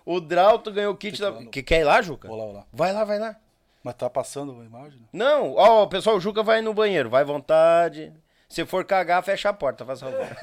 o 0.06 0.22
Drauto 0.22 0.72
ganhou 0.72 0.94
o 0.94 0.98
kit 0.98 1.20
da... 1.20 1.32
Que, 1.46 1.64
quer 1.64 1.82
ir 1.82 1.84
lá, 1.84 2.02
Juca? 2.02 2.28
Vou 2.28 2.38
lá, 2.38 2.46
vou 2.46 2.54
lá. 2.54 2.66
Vai 2.72 2.94
lá, 2.94 3.04
vai 3.04 3.18
lá. 3.18 3.36
Mas 3.84 3.96
tá 3.96 4.10
passando 4.10 4.60
a 4.62 4.66
imagem? 4.66 5.00
Não, 5.12 5.56
ó, 5.56 5.86
pessoal, 5.88 6.16
o 6.16 6.20
Juca 6.20 6.42
vai 6.42 6.62
no 6.62 6.74
banheiro, 6.74 7.10
vai 7.10 7.22
à 7.22 7.26
vontade. 7.26 8.14
Se 8.48 8.66
for 8.66 8.86
cagar, 8.86 9.24
fecha 9.24 9.50
a 9.50 9.54
porta, 9.54 9.86
faz 9.86 10.00
favor. 10.00 10.26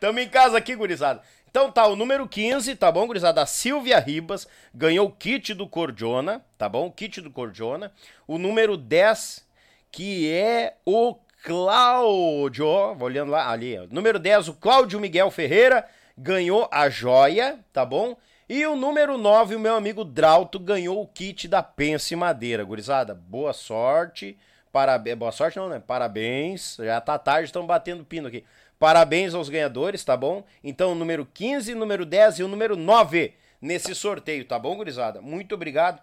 Tamo 0.00 0.18
em 0.18 0.28
casa 0.28 0.56
aqui, 0.56 0.74
gurizada. 0.74 1.20
Então 1.50 1.68
tá, 1.68 1.84
o 1.88 1.96
número 1.96 2.28
15, 2.28 2.76
tá 2.76 2.92
bom, 2.92 3.08
gurizada? 3.08 3.42
A 3.42 3.46
Silvia 3.46 3.98
Ribas 3.98 4.46
ganhou 4.72 5.08
o 5.08 5.10
kit 5.10 5.52
do 5.52 5.66
Cordiona, 5.66 6.44
tá 6.56 6.68
bom? 6.68 6.86
O 6.86 6.92
kit 6.92 7.20
do 7.20 7.28
Cordiona. 7.28 7.92
O 8.24 8.38
número 8.38 8.76
10, 8.76 9.44
que 9.90 10.30
é 10.30 10.76
o 10.86 11.16
Cláudio, 11.42 12.94
vou 12.94 13.08
olhando 13.08 13.32
lá, 13.32 13.50
ali. 13.50 13.76
Número 13.90 14.20
10, 14.20 14.46
o 14.46 14.54
Cláudio 14.54 15.00
Miguel 15.00 15.28
Ferreira 15.30 15.84
ganhou 16.16 16.68
a 16.70 16.88
joia, 16.88 17.58
tá 17.72 17.84
bom? 17.84 18.16
E 18.48 18.64
o 18.64 18.76
número 18.76 19.18
9, 19.18 19.56
o 19.56 19.60
meu 19.60 19.74
amigo 19.74 20.04
Drauto, 20.04 20.58
ganhou 20.58 21.02
o 21.02 21.06
kit 21.06 21.48
da 21.48 21.64
Pense 21.64 22.14
Madeira, 22.14 22.62
gurizada. 22.62 23.12
Boa 23.12 23.52
sorte. 23.52 24.38
Parabéns. 24.70 25.18
Boa 25.18 25.32
sorte 25.32 25.56
não, 25.56 25.68
né? 25.68 25.82
Parabéns. 25.84 26.76
Já 26.78 27.00
tá 27.00 27.18
tarde, 27.18 27.46
estão 27.46 27.66
batendo 27.66 28.04
pino 28.04 28.28
aqui. 28.28 28.44
Parabéns 28.80 29.34
aos 29.34 29.50
ganhadores, 29.50 30.02
tá 30.02 30.16
bom? 30.16 30.42
Então, 30.64 30.92
o 30.92 30.94
número 30.94 31.26
15, 31.26 31.74
número 31.74 32.06
10 32.06 32.38
e 32.38 32.42
o 32.42 32.48
número 32.48 32.76
9 32.76 33.34
nesse 33.60 33.94
sorteio, 33.94 34.42
tá 34.46 34.58
bom, 34.58 34.74
gurizada? 34.74 35.20
Muito 35.20 35.54
obrigado. 35.54 36.00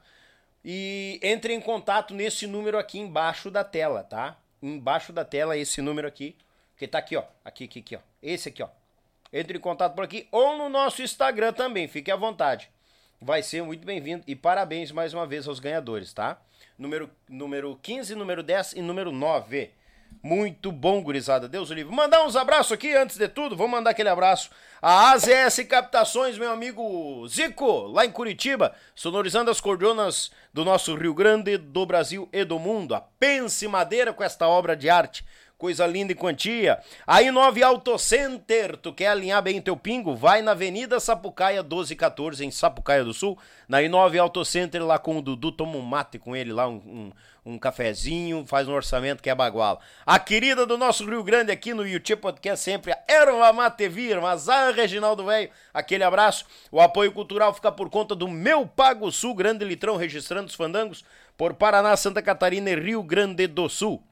E 0.63 1.19
entre 1.23 1.55
em 1.55 1.59
contato 1.59 2.13
nesse 2.13 2.45
número 2.45 2.77
aqui 2.77 2.99
embaixo 2.99 3.49
da 3.49 3.63
tela, 3.63 4.03
tá? 4.03 4.37
Embaixo 4.61 5.11
da 5.11 5.25
tela, 5.25 5.57
esse 5.57 5.81
número 5.81 6.07
aqui, 6.07 6.35
que 6.77 6.87
tá 6.87 6.99
aqui, 6.99 7.17
ó. 7.17 7.23
Aqui, 7.43 7.63
aqui, 7.63 7.79
aqui, 7.79 7.95
ó. 7.95 7.99
Esse 8.21 8.49
aqui, 8.49 8.61
ó. 8.61 8.69
Entre 9.33 9.57
em 9.57 9.61
contato 9.61 9.95
por 9.95 10.03
aqui 10.03 10.27
ou 10.31 10.55
no 10.55 10.69
nosso 10.69 11.01
Instagram 11.01 11.53
também, 11.53 11.87
fique 11.87 12.11
à 12.11 12.15
vontade. 12.15 12.69
Vai 13.19 13.41
ser 13.41 13.63
muito 13.63 13.87
bem-vindo 13.87 14.23
e 14.27 14.35
parabéns 14.35 14.91
mais 14.91 15.15
uma 15.15 15.25
vez 15.25 15.47
aos 15.47 15.59
ganhadores, 15.59 16.13
tá? 16.13 16.39
Número, 16.77 17.09
número 17.27 17.75
15, 17.81 18.13
número 18.13 18.43
10 18.43 18.73
e 18.73 18.83
número 18.83 19.11
9. 19.11 19.71
Muito 20.21 20.71
bom, 20.71 21.01
gurizada. 21.01 21.47
Deus 21.47 21.69
o 21.69 21.73
livre. 21.73 21.95
Mandar 21.95 22.25
uns 22.25 22.35
abraços 22.35 22.73
aqui 22.73 22.93
antes 22.93 23.17
de 23.17 23.27
tudo. 23.27 23.55
Vamos 23.55 23.71
mandar 23.71 23.91
aquele 23.91 24.09
abraço. 24.09 24.49
A 24.81 25.11
AZS 25.11 25.63
Captações, 25.69 26.37
meu 26.37 26.51
amigo 26.51 27.25
Zico, 27.27 27.87
lá 27.87 28.05
em 28.05 28.11
Curitiba, 28.11 28.73
sonorizando 28.93 29.49
as 29.49 29.61
cordionas 29.61 30.31
do 30.53 30.65
nosso 30.65 30.95
Rio 30.95 31.13
Grande, 31.13 31.57
do 31.57 31.85
Brasil 31.85 32.27
e 32.33 32.43
do 32.43 32.59
mundo. 32.59 32.93
A 32.93 33.01
Pense 33.01 33.67
Madeira 33.67 34.11
com 34.11 34.23
esta 34.23 34.47
obra 34.47 34.75
de 34.75 34.89
arte. 34.89 35.23
Coisa 35.57 35.87
linda 35.87 36.13
em 36.13 36.15
quantia. 36.15 36.79
Aí 37.05 37.31
9 37.31 37.63
Auto 37.63 37.97
Center, 37.97 38.77
tu 38.77 38.93
quer 38.93 39.07
alinhar 39.07 39.41
bem 39.41 39.59
teu 39.59 39.75
pingo? 39.75 40.15
Vai 40.15 40.43
na 40.43 40.51
Avenida 40.51 40.99
Sapucaia 40.99 41.63
1214, 41.63 42.45
em 42.45 42.51
Sapucaia 42.51 43.03
do 43.03 43.11
Sul. 43.11 43.35
Na 43.67 43.79
I9 43.79 44.21
Auto 44.21 44.45
Center, 44.45 44.85
lá 44.85 44.99
com 44.99 45.17
o 45.17 45.21
Dudu, 45.21 45.51
toma 45.51 45.77
um 45.77 45.81
mate 45.81 46.19
com 46.19 46.35
ele 46.35 46.53
lá, 46.53 46.67
um, 46.67 47.11
um, 47.47 47.57
cafezinho, 47.57 48.45
faz 48.45 48.67
um 48.67 48.73
orçamento 48.73 49.23
que 49.23 49.29
é 49.29 49.35
baguala. 49.35 49.79
A 50.05 50.19
querida 50.19 50.65
do 50.65 50.77
nosso 50.77 51.05
Rio 51.05 51.23
Grande 51.23 51.51
aqui 51.51 51.73
no 51.73 51.87
YouTube 51.87 52.19
Podcast 52.19 52.63
sempre, 52.63 52.91
a 52.91 52.99
Erva 53.07 53.53
Mate 53.53 53.87
Vir, 53.87 54.19
Mazar 54.19 54.73
Reginaldo 54.73 55.25
Velho, 55.25 55.49
aquele 55.73 56.03
abraço. 56.03 56.45
O 56.69 56.81
apoio 56.81 57.11
cultural 57.11 57.53
fica 57.53 57.71
por 57.71 57.89
conta 57.89 58.13
do 58.13 58.27
Meu 58.27 58.67
Pago 58.67 59.09
Sul, 59.11 59.33
Grande 59.33 59.63
Litrão, 59.63 59.95
registrando 59.95 60.47
os 60.47 60.55
fandangos 60.55 61.05
por 61.37 61.53
Paraná, 61.53 61.95
Santa 61.95 62.21
Catarina 62.21 62.69
e 62.69 62.75
Rio 62.75 63.01
Grande 63.01 63.47
do 63.47 63.69
Sul. 63.69 64.03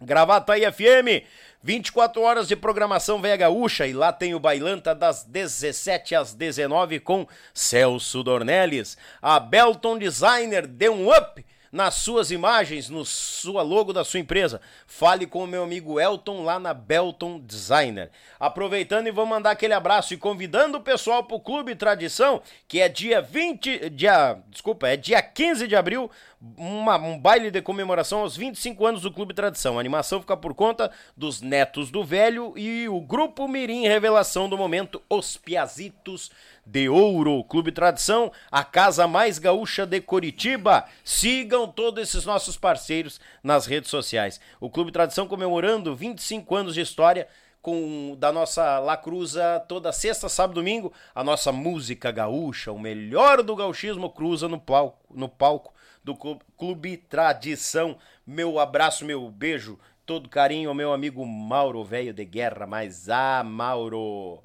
Gravataí 0.00 0.62
FM, 0.72 1.24
24 1.62 2.20
horas 2.20 2.48
de 2.48 2.56
programação 2.56 3.20
Véia 3.20 3.36
Gaúcha 3.36 3.86
e 3.86 3.92
lá 3.92 4.12
tem 4.12 4.34
o 4.34 4.40
Bailanta 4.40 4.92
das 4.92 5.22
17 5.22 6.16
às 6.16 6.34
19 6.34 6.98
com 6.98 7.28
Celso 7.54 8.24
Dornelles. 8.24 8.98
A 9.20 9.38
Belton 9.38 9.96
Designer 9.96 10.66
deu 10.66 10.92
um 10.92 11.16
up 11.16 11.44
nas 11.72 11.94
suas 11.94 12.30
imagens, 12.30 12.90
no 12.90 13.02
sua 13.02 13.62
logo 13.62 13.94
da 13.94 14.04
sua 14.04 14.20
empresa. 14.20 14.60
Fale 14.86 15.26
com 15.26 15.42
o 15.42 15.46
meu 15.46 15.64
amigo 15.64 15.98
Elton 15.98 16.44
lá 16.44 16.58
na 16.58 16.74
Belton 16.74 17.40
Designer. 17.40 18.10
Aproveitando 18.38 19.06
e 19.06 19.10
vou 19.10 19.24
mandar 19.24 19.52
aquele 19.52 19.72
abraço 19.72 20.12
e 20.12 20.18
convidando 20.18 20.76
o 20.76 20.82
pessoal 20.82 21.24
para 21.24 21.36
o 21.36 21.40
Clube 21.40 21.74
Tradição, 21.74 22.42
que 22.68 22.78
é 22.78 22.90
dia 22.90 23.22
20, 23.22 23.88
dia, 23.88 24.38
desculpa, 24.48 24.88
é 24.88 24.98
dia 24.98 25.22
15 25.22 25.66
de 25.66 25.74
abril, 25.74 26.10
uma, 26.58 26.96
um 26.96 27.18
baile 27.18 27.50
de 27.50 27.62
comemoração 27.62 28.20
aos 28.20 28.36
25 28.36 28.84
anos 28.84 29.02
do 29.02 29.12
Clube 29.12 29.32
Tradição. 29.32 29.78
A 29.78 29.80
animação 29.80 30.20
fica 30.20 30.36
por 30.36 30.54
conta 30.54 30.90
dos 31.16 31.40
netos 31.40 31.90
do 31.90 32.04
velho 32.04 32.52
e 32.56 32.86
o 32.88 33.00
Grupo 33.00 33.48
Mirim 33.48 33.86
Revelação 33.86 34.46
do 34.48 34.58
Momento, 34.58 35.00
Os 35.08 35.38
Piazitos 35.38 36.30
de 36.64 36.88
Ouro. 36.88 37.44
Clube 37.44 37.72
Tradição, 37.72 38.30
a 38.50 38.64
casa 38.64 39.06
mais 39.06 39.38
gaúcha 39.38 39.84
de 39.86 40.00
Curitiba. 40.00 40.84
Sigam 41.04 41.66
todos 41.66 42.02
esses 42.02 42.24
nossos 42.24 42.56
parceiros 42.56 43.20
nas 43.42 43.66
redes 43.66 43.90
sociais. 43.90 44.40
O 44.60 44.70
Clube 44.70 44.92
Tradição 44.92 45.26
comemorando 45.26 45.94
25 45.94 46.54
anos 46.54 46.74
de 46.74 46.80
história 46.80 47.28
com 47.60 48.16
da 48.18 48.32
nossa 48.32 48.80
Lacruza 48.80 49.64
toda 49.68 49.92
sexta, 49.92 50.28
sábado, 50.28 50.56
domingo, 50.56 50.92
a 51.14 51.22
nossa 51.22 51.52
música 51.52 52.10
gaúcha, 52.10 52.72
o 52.72 52.78
melhor 52.78 53.40
do 53.42 53.54
gauchismo 53.54 54.10
cruza 54.10 54.48
no 54.48 54.60
palco, 54.60 54.98
no 55.14 55.28
palco 55.28 55.72
do 56.02 56.16
Clube 56.58 56.96
Tradição. 56.96 57.96
Meu 58.26 58.58
abraço, 58.58 59.04
meu 59.04 59.30
beijo, 59.30 59.78
todo 60.04 60.28
carinho 60.28 60.68
ao 60.68 60.74
meu 60.74 60.92
amigo 60.92 61.24
Mauro, 61.24 61.84
velho 61.84 62.12
de 62.12 62.24
guerra, 62.24 62.66
mas 62.66 63.08
ah, 63.08 63.44
Mauro. 63.44 64.42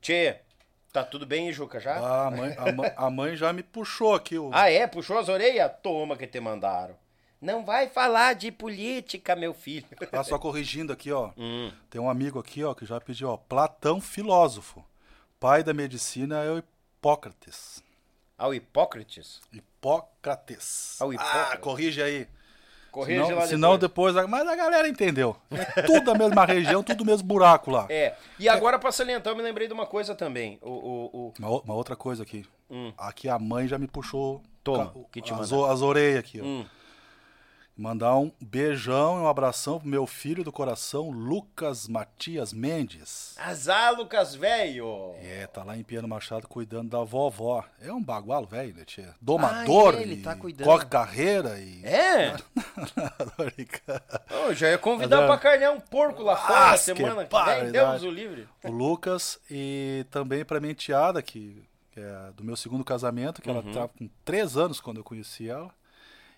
Tchê, 0.00 0.40
tá 0.94 1.02
tudo 1.02 1.26
bem, 1.26 1.52
Juca, 1.52 1.80
já? 1.80 1.96
Ah, 1.96 2.28
a 2.28 2.30
mãe, 2.30 2.54
a, 2.56 2.72
mãe, 2.72 2.92
a 2.96 3.10
mãe 3.10 3.36
já 3.36 3.52
me 3.52 3.64
puxou 3.64 4.14
aqui. 4.14 4.38
O... 4.38 4.50
Ah, 4.52 4.70
é? 4.70 4.86
Puxou 4.86 5.18
as 5.18 5.28
orelhas? 5.28 5.68
Toma 5.82 6.16
que 6.16 6.24
te 6.24 6.38
mandaram. 6.38 6.96
Não 7.40 7.64
vai 7.64 7.88
falar 7.88 8.34
de 8.34 8.52
política, 8.52 9.34
meu 9.34 9.52
filho. 9.52 9.84
Ah, 10.12 10.22
só 10.22 10.38
corrigindo 10.38 10.92
aqui, 10.92 11.10
ó. 11.10 11.32
Hum. 11.36 11.72
Tem 11.90 12.00
um 12.00 12.08
amigo 12.08 12.38
aqui, 12.38 12.62
ó, 12.62 12.74
que 12.74 12.86
já 12.86 13.00
pediu, 13.00 13.28
ó. 13.28 13.36
Platão, 13.36 14.00
filósofo. 14.00 14.84
Pai 15.40 15.64
da 15.64 15.74
medicina 15.74 16.44
é 16.44 16.50
o 16.52 16.58
Hipócrates. 16.58 17.82
Ao 18.38 18.54
Hipócrates? 18.54 19.40
Hipócrates. 19.52 20.96
Ao 21.00 21.12
Hipócrates. 21.12 21.52
Ah, 21.52 21.56
corrige 21.56 22.00
aí. 22.00 22.28
Corrige 22.94 23.24
senão, 23.24 23.38
lá 23.38 23.46
senão 23.48 23.78
depois. 23.78 24.14
depois. 24.14 24.30
Mas 24.30 24.46
a 24.46 24.54
galera 24.54 24.88
entendeu. 24.88 25.36
É 25.50 25.82
tudo 25.82 26.12
a 26.12 26.14
mesma 26.14 26.44
região, 26.44 26.80
tudo 26.80 27.02
o 27.02 27.06
mesmo 27.06 27.26
buraco 27.26 27.72
lá. 27.72 27.86
É. 27.90 28.14
E 28.38 28.48
agora, 28.48 28.78
pra 28.78 28.92
salientar, 28.92 29.32
eu 29.32 29.36
me 29.36 29.42
lembrei 29.42 29.66
de 29.66 29.74
uma 29.74 29.84
coisa 29.84 30.14
também. 30.14 30.60
O, 30.62 30.70
o, 30.70 31.10
o... 31.12 31.34
Uma, 31.36 31.60
uma 31.62 31.74
outra 31.74 31.96
coisa 31.96 32.22
aqui. 32.22 32.46
Aqui 32.96 33.28
a 33.28 33.38
mãe 33.38 33.66
já 33.66 33.78
me 33.78 33.88
puxou 33.88 34.42
Toma, 34.62 34.94
te 35.12 35.32
as, 35.32 35.52
as 35.52 35.82
orelhas 35.82 36.20
aqui. 36.20 36.40
Hum. 36.40 36.64
Mandar 37.76 38.14
um 38.16 38.30
beijão 38.40 39.18
e 39.18 39.20
um 39.22 39.26
abração 39.26 39.80
pro 39.80 39.88
meu 39.88 40.06
filho 40.06 40.44
do 40.44 40.52
coração, 40.52 41.10
Lucas 41.10 41.88
Matias 41.88 42.52
Mendes. 42.52 43.34
Azar, 43.36 43.92
Lucas, 43.96 44.32
velho! 44.36 45.12
É, 45.16 45.44
tá 45.48 45.64
lá 45.64 45.76
em 45.76 45.82
Piano 45.82 46.06
Machado 46.06 46.46
cuidando 46.46 46.90
da 46.90 47.02
vovó. 47.02 47.64
É 47.82 47.92
um 47.92 48.00
bagualo 48.00 48.46
velho, 48.46 48.72
né, 48.76 48.84
tia? 48.84 49.12
Domador, 49.20 49.96
Ah, 49.96 50.00
ele 50.00 50.14
e 50.14 50.22
tá 50.22 50.36
cuidando. 50.36 50.68
corre 50.68 50.86
carreira 50.86 51.58
e... 51.58 51.84
É? 51.84 52.36
Eu 54.30 54.54
já 54.54 54.70
ia 54.70 54.78
convidar 54.78 55.16
Mas 55.16 55.24
é- 55.24 55.26
pra 55.28 55.38
carnear 55.38 55.72
um 55.72 55.80
porco 55.80 56.22
lá 56.22 56.36
fora 56.36 56.70
Ah, 56.70 56.76
semana 56.76 57.24
que 57.26 57.44
vem. 57.60 57.72
Deus 57.72 58.02
o 58.02 58.10
livre. 58.10 58.48
o 58.62 58.70
Lucas 58.70 59.40
e 59.50 60.06
também 60.12 60.44
pra 60.44 60.60
minha 60.60 60.70
enteada, 60.72 61.20
que, 61.22 61.60
que 61.90 61.98
é 61.98 62.30
do 62.36 62.44
meu 62.44 62.56
segundo 62.56 62.84
casamento, 62.84 63.42
que 63.42 63.50
ela 63.50 63.62
Uhum. 63.64 63.72
tava 63.72 63.88
com 63.88 64.08
três 64.24 64.56
anos 64.56 64.80
quando 64.80 64.98
eu 64.98 65.04
conheci 65.04 65.48
ela. 65.48 65.70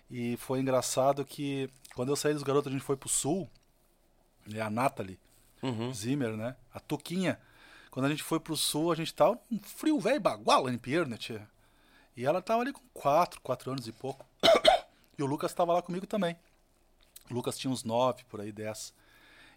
E 0.09 0.37
foi 0.37 0.59
engraçado 0.59 1.25
que 1.25 1.69
quando 1.95 2.09
eu 2.09 2.15
saí 2.15 2.33
dos 2.33 2.43
garotos, 2.43 2.69
a 2.69 2.73
gente 2.73 2.85
foi 2.85 2.95
pro 2.95 3.09
sul, 3.09 3.49
né, 4.45 4.61
a 4.61 4.69
Nathalie 4.69 5.19
Uhum. 5.61 5.93
Zimmer, 5.93 6.35
né? 6.35 6.55
A 6.73 6.79
Toquinha. 6.79 7.39
Quando 7.89 8.05
a 8.05 8.09
gente 8.09 8.23
foi 8.23 8.39
pro 8.39 8.55
sul, 8.55 8.91
a 8.91 8.95
gente 8.95 9.13
tava 9.13 9.39
um 9.51 9.59
frio 9.59 9.99
velho 9.99 10.19
baguala 10.19 10.71
em 10.71 10.77
Pierre, 10.77 11.09
né, 11.09 11.17
tia? 11.17 11.47
E 12.15 12.25
ela 12.25 12.41
tava 12.41 12.61
ali 12.61 12.73
com 12.73 12.81
quatro, 12.93 13.41
quatro 13.41 13.71
anos 13.71 13.87
e 13.87 13.91
pouco. 13.91 14.25
E 15.17 15.23
o 15.23 15.25
Lucas 15.25 15.53
tava 15.53 15.73
lá 15.73 15.81
comigo 15.81 16.05
também. 16.05 16.35
O 17.29 17.33
Lucas 17.33 17.57
tinha 17.57 17.71
uns 17.71 17.83
nove, 17.83 18.23
por 18.25 18.39
aí, 18.39 18.51
dez. 18.51 18.93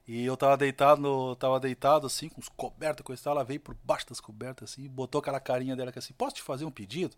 E 0.08 0.24
eu 0.24 0.36
tava 0.36 0.56
deitado, 0.56 1.00
no, 1.00 1.36
tava 1.36 1.60
deitado 1.60 2.06
assim, 2.06 2.28
com 2.28 2.40
os 2.40 2.48
cobertas, 2.48 3.04
coisa 3.04 3.20
e 3.20 3.24
tal. 3.24 3.34
Ela 3.34 3.44
veio 3.44 3.60
por 3.60 3.76
baixo 3.84 4.08
das 4.08 4.20
cobertas 4.20 4.72
assim, 4.72 4.84
e 4.84 4.88
botou 4.88 5.20
aquela 5.20 5.38
carinha 5.38 5.76
dela 5.76 5.92
que 5.92 5.98
assim, 5.98 6.14
posso 6.14 6.36
te 6.36 6.42
fazer 6.42 6.64
um 6.64 6.70
pedido? 6.70 7.14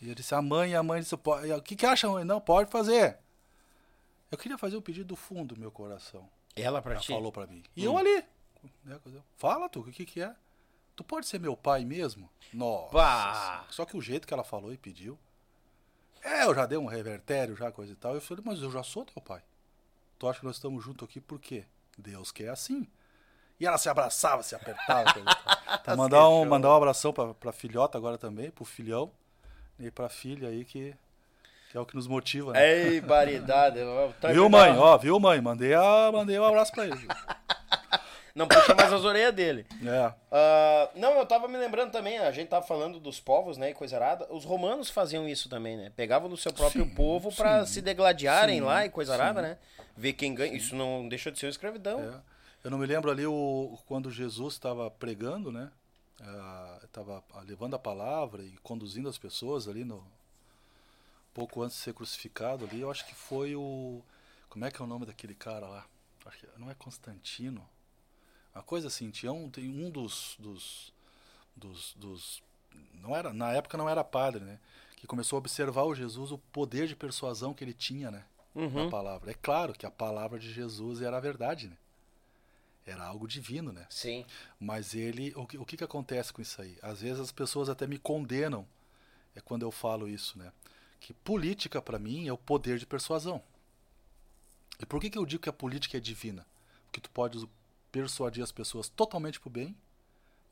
E 0.00 0.08
eu 0.08 0.14
disse, 0.14 0.34
a 0.34 0.42
mãe, 0.42 0.74
a 0.74 0.82
mãe 0.82 1.00
disse, 1.00 1.16
"Pode." 1.16 1.50
o 1.50 1.62
que 1.62 1.74
que 1.76 1.86
acha, 1.86 2.08
mãe? 2.08 2.24
Não, 2.24 2.40
pode 2.40 2.70
fazer. 2.70 3.18
Eu 4.30 4.36
queria 4.36 4.58
fazer 4.58 4.76
um 4.76 4.82
pedido 4.82 5.06
do 5.06 5.16
fundo 5.16 5.54
do 5.54 5.60
meu 5.60 5.70
coração. 5.70 6.28
Ela 6.54 6.82
pra 6.82 6.92
Ela 6.92 7.00
ti? 7.00 7.12
falou 7.12 7.30
pra 7.32 7.46
mim. 7.46 7.62
E 7.74 7.84
eu 7.84 7.96
ali. 7.96 8.24
né, 8.84 8.98
Fala, 9.36 9.68
tu, 9.68 9.80
o 9.80 9.84
que 9.84 10.04
que 10.04 10.20
é? 10.20 10.34
Tu 10.94 11.04
pode 11.04 11.26
ser 11.26 11.38
meu 11.38 11.56
pai 11.56 11.84
mesmo? 11.84 12.28
Nossa. 12.52 12.90
Pá. 12.92 13.66
Só 13.70 13.84
que 13.84 13.96
o 13.96 14.00
jeito 14.00 14.26
que 14.26 14.32
ela 14.34 14.42
falou 14.44 14.72
e 14.72 14.78
pediu. 14.78 15.18
É, 16.22 16.44
eu 16.44 16.54
já 16.54 16.66
dei 16.66 16.76
um 16.78 16.86
revertério, 16.86 17.54
já 17.54 17.70
coisa 17.70 17.92
e 17.92 17.96
tal. 17.96 18.14
Eu 18.14 18.20
falei, 18.20 18.42
mas 18.44 18.60
eu 18.60 18.70
já 18.70 18.82
sou 18.82 19.04
teu 19.04 19.22
pai. 19.22 19.42
Tu 20.18 20.26
acha 20.28 20.40
que 20.40 20.46
nós 20.46 20.56
estamos 20.56 20.82
juntos 20.82 21.06
aqui 21.06 21.20
por 21.20 21.38
quê? 21.38 21.64
Deus 21.96 22.32
quer 22.32 22.48
assim. 22.48 22.88
E 23.60 23.66
ela 23.66 23.78
se 23.78 23.88
abraçava, 23.88 24.42
se 24.42 24.54
apertava. 24.54 25.14
Então, 25.80 25.96
mandar, 25.96 26.28
um, 26.28 26.44
mandar 26.46 26.70
um 26.70 26.76
abração 26.76 27.12
pra, 27.12 27.32
pra 27.34 27.52
filhota 27.52 27.96
agora 27.96 28.18
também, 28.18 28.50
pro 28.50 28.64
filhão. 28.64 29.12
E 29.78 29.90
pra 29.90 30.08
filha 30.08 30.48
aí 30.48 30.64
que, 30.64 30.94
que 31.70 31.76
é 31.76 31.80
o 31.80 31.86
que 31.86 31.94
nos 31.94 32.06
motiva, 32.06 32.52
né? 32.52 32.88
Ei, 32.88 33.00
baridade. 33.00 33.78
tá 34.20 34.32
Viu, 34.32 34.48
mãe? 34.48 34.76
Ó, 34.76 34.96
viu, 34.96 35.20
mãe? 35.20 35.40
Mandei, 35.40 35.74
a, 35.74 36.10
mandei 36.12 36.38
um 36.38 36.44
abraço 36.44 36.72
pra 36.72 36.86
ele. 36.86 37.06
Não 38.36 38.46
puxa 38.46 38.74
mais 38.74 38.92
as 38.92 39.02
orelhas 39.02 39.34
dele. 39.34 39.66
É. 39.82 40.12
Ah, 40.30 40.90
não, 40.94 41.12
eu 41.14 41.24
tava 41.24 41.48
me 41.48 41.56
lembrando 41.56 41.90
também, 41.90 42.18
a 42.18 42.30
gente 42.30 42.48
tava 42.48 42.66
falando 42.66 43.00
dos 43.00 43.18
povos, 43.18 43.56
né, 43.56 43.70
e 43.70 43.74
coisa 43.74 43.96
arada. 43.96 44.26
Os 44.30 44.44
romanos 44.44 44.90
faziam 44.90 45.26
isso 45.26 45.48
também, 45.48 45.74
né? 45.74 45.90
Pegavam 45.96 46.28
do 46.28 46.36
seu 46.36 46.52
próprio 46.52 46.84
Sim, 46.84 46.90
povo 46.90 47.30
sim, 47.32 47.42
se 47.64 47.80
degladiarem 47.80 48.58
sim, 48.58 48.60
lá 48.60 48.84
e 48.84 48.90
coisa 48.90 49.14
sim. 49.14 49.20
arada, 49.22 49.40
né? 49.40 49.56
Ver 49.96 50.12
quem 50.12 50.34
ganha. 50.34 50.54
Isso 50.54 50.76
não 50.76 51.08
deixa 51.08 51.32
de 51.32 51.38
ser 51.38 51.46
uma 51.46 51.50
escravidão. 51.50 51.98
É. 51.98 52.20
Eu 52.62 52.70
não 52.70 52.76
me 52.76 52.84
lembro 52.84 53.10
ali 53.10 53.26
o, 53.26 53.78
quando 53.86 54.10
Jesus 54.10 54.52
estava 54.52 54.90
pregando, 54.90 55.50
né? 55.50 55.70
Estava 56.82 57.22
levando 57.44 57.74
a 57.74 57.78
palavra 57.78 58.42
e 58.42 58.56
conduzindo 58.58 59.08
as 59.08 59.18
pessoas 59.18 59.68
ali 59.68 59.84
no 59.84 60.02
pouco 61.34 61.62
antes 61.62 61.76
de 61.76 61.82
ser 61.82 61.94
crucificado 61.94 62.64
ali. 62.64 62.80
Eu 62.80 62.90
acho 62.90 63.06
que 63.06 63.14
foi 63.14 63.54
o 63.54 64.02
como 64.48 64.64
é 64.64 64.70
que 64.70 64.80
é 64.80 64.84
o 64.84 64.88
nome 64.88 65.04
daquele 65.04 65.34
cara 65.34 65.66
lá? 65.66 65.86
Não 66.56 66.70
é 66.70 66.74
Constantino. 66.74 67.66
Uma 68.54 68.62
coisa 68.62 68.88
assim. 68.88 69.10
Tinha 69.10 69.32
um 69.32 69.50
tem 69.50 69.68
um 69.68 69.90
dos 69.90 70.36
dos, 70.38 70.92
dos, 71.54 71.94
dos 71.94 72.42
não 72.94 73.14
era 73.14 73.32
na 73.32 73.52
época 73.52 73.76
não 73.76 73.88
era 73.88 74.02
padre, 74.02 74.44
né? 74.44 74.58
Que 74.96 75.06
começou 75.06 75.36
a 75.36 75.40
observar 75.40 75.82
o 75.84 75.94
Jesus 75.94 76.32
o 76.32 76.38
poder 76.38 76.86
de 76.86 76.96
persuasão 76.96 77.52
que 77.52 77.62
ele 77.62 77.74
tinha, 77.74 78.10
né? 78.10 78.24
Na 78.84 78.90
palavra. 78.90 79.30
É 79.30 79.34
claro 79.34 79.74
que 79.74 79.84
a 79.84 79.90
palavra 79.90 80.38
de 80.38 80.50
Jesus 80.50 81.02
era 81.02 81.18
a 81.18 81.20
verdade, 81.20 81.68
né? 81.68 81.76
Era 82.86 83.04
algo 83.04 83.26
divino, 83.26 83.72
né? 83.72 83.84
Sim. 83.90 84.24
Mas 84.60 84.94
ele, 84.94 85.32
o 85.34 85.44
que, 85.44 85.58
o 85.58 85.66
que 85.66 85.76
que 85.76 85.84
acontece 85.84 86.32
com 86.32 86.40
isso 86.40 86.62
aí? 86.62 86.78
Às 86.80 87.00
vezes 87.00 87.18
as 87.18 87.32
pessoas 87.32 87.68
até 87.68 87.86
me 87.86 87.98
condenam, 87.98 88.66
é 89.34 89.40
quando 89.40 89.62
eu 89.62 89.72
falo 89.72 90.08
isso, 90.08 90.38
né? 90.38 90.52
Que 91.00 91.12
política 91.12 91.82
para 91.82 91.98
mim 91.98 92.28
é 92.28 92.32
o 92.32 92.38
poder 92.38 92.78
de 92.78 92.86
persuasão. 92.86 93.42
E 94.80 94.86
por 94.86 95.00
que 95.00 95.10
que 95.10 95.18
eu 95.18 95.26
digo 95.26 95.42
que 95.42 95.48
a 95.48 95.52
política 95.52 95.96
é 95.96 96.00
divina? 96.00 96.46
Porque 96.86 97.00
tu 97.00 97.10
pode 97.10 97.46
persuadir 97.90 98.42
as 98.42 98.52
pessoas 98.52 98.88
totalmente 98.88 99.40
pro 99.40 99.50
bem 99.50 99.76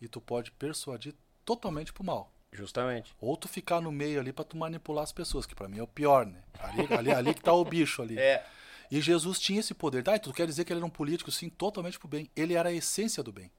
e 0.00 0.08
tu 0.08 0.20
pode 0.20 0.50
persuadir 0.50 1.15
totalmente 1.44 1.92
pro 1.92 2.02
mal. 2.02 2.31
Justamente. 2.52 3.15
Ou 3.20 3.36
tu 3.36 3.49
ficar 3.49 3.81
no 3.81 3.90
meio 3.90 4.20
ali 4.20 4.33
para 4.33 4.44
tu 4.44 4.56
manipular 4.56 5.02
as 5.02 5.12
pessoas, 5.12 5.44
que 5.44 5.54
para 5.54 5.68
mim 5.68 5.78
é 5.78 5.83
o 5.83 5.88
pior, 5.88 6.24
né? 6.24 6.42
Ali, 6.58 6.94
ali, 6.94 7.12
ali 7.12 7.34
que 7.34 7.42
tá 7.42 7.52
o 7.52 7.65
bicho 7.65 8.00
ali. 8.00 8.18
É. 8.18 8.47
E 8.90 9.00
Jesus 9.00 9.38
tinha 9.38 9.60
esse 9.60 9.74
poder. 9.74 10.04
E 10.06 10.18
tu 10.18 10.33
quer 10.33 10.47
dizer 10.47 10.65
que 10.65 10.72
ele 10.72 10.81
era 10.81 10.86
um 10.86 10.90
político, 10.90 11.31
sim, 11.31 11.49
totalmente 11.49 11.99
pro 11.99 12.08
bem. 12.08 12.31
Ele 12.36 12.54
era 12.54 12.68
a 12.68 12.72
essência 12.72 13.22
do 13.22 13.33
bem. 13.33 13.50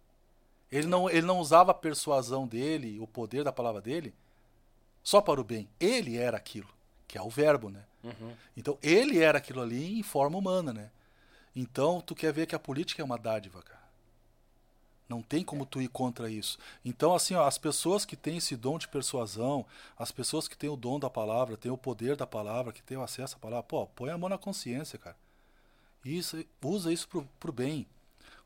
Ele 0.72 0.88
não, 0.88 1.09
ele 1.09 1.25
não 1.25 1.40
usava 1.40 1.72
a 1.72 1.75
persuasão 1.75 2.47
dele, 2.47 2.99
o 2.99 3.08
poder 3.08 3.43
da 3.43 3.51
palavra 3.51 3.81
dele, 3.81 4.13
só 5.03 5.22
para 5.22 5.40
o 5.40 5.43
bem. 5.43 5.69
Ele 5.79 6.17
era 6.17 6.38
aquilo, 6.38 6.69
que 7.08 7.17
é 7.17 7.22
o 7.22 7.29
verbo, 7.29 7.69
né? 7.69 7.83
Então, 8.58 8.77
ele 8.81 9.19
era 9.19 9.38
aquilo 9.38 9.61
ali 9.61 9.99
em 9.99 10.03
forma 10.03 10.38
humana, 10.38 10.74
né? 10.74 10.91
Então, 11.56 12.01
tu 12.01 12.13
quer 12.13 12.33
ver 12.33 12.45
que 12.45 12.56
a 12.56 12.59
política 12.59 13.01
é 13.01 13.06
uma 13.06 13.17
dádiva, 13.17 13.61
cara. 13.61 13.84
Não 15.07 15.21
tem 15.21 15.43
como 15.43 15.65
tu 15.65 15.81
ir 15.81 15.88
contra 15.88 16.29
isso. 16.29 16.57
Então, 16.83 17.13
assim, 17.13 17.35
ó, 17.35 17.45
as 17.45 17.57
pessoas 17.57 18.05
que 18.05 18.15
têm 18.15 18.38
esse 18.38 18.55
dom 18.55 18.77
de 18.77 18.88
persuasão, 18.88 19.65
as 19.97 20.11
pessoas 20.11 20.47
que 20.47 20.57
têm 20.57 20.69
o 20.69 20.75
dom 20.75 20.99
da 20.99 21.09
palavra, 21.09 21.57
têm 21.57 21.71
o 21.71 21.77
poder 21.77 22.15
da 22.15 22.25
palavra, 22.25 22.73
que 22.73 22.81
têm 22.81 22.97
o 22.97 23.03
acesso 23.03 23.35
à 23.35 23.39
palavra, 23.39 23.63
pô, 23.63 23.85
põe 23.88 24.09
a 24.09 24.17
mão 24.17 24.29
na 24.29 24.38
consciência, 24.38 24.97
cara. 24.97 25.15
Isso, 26.03 26.43
usa 26.63 26.91
isso 26.91 27.07
pro, 27.07 27.27
pro 27.39 27.51
bem. 27.51 27.88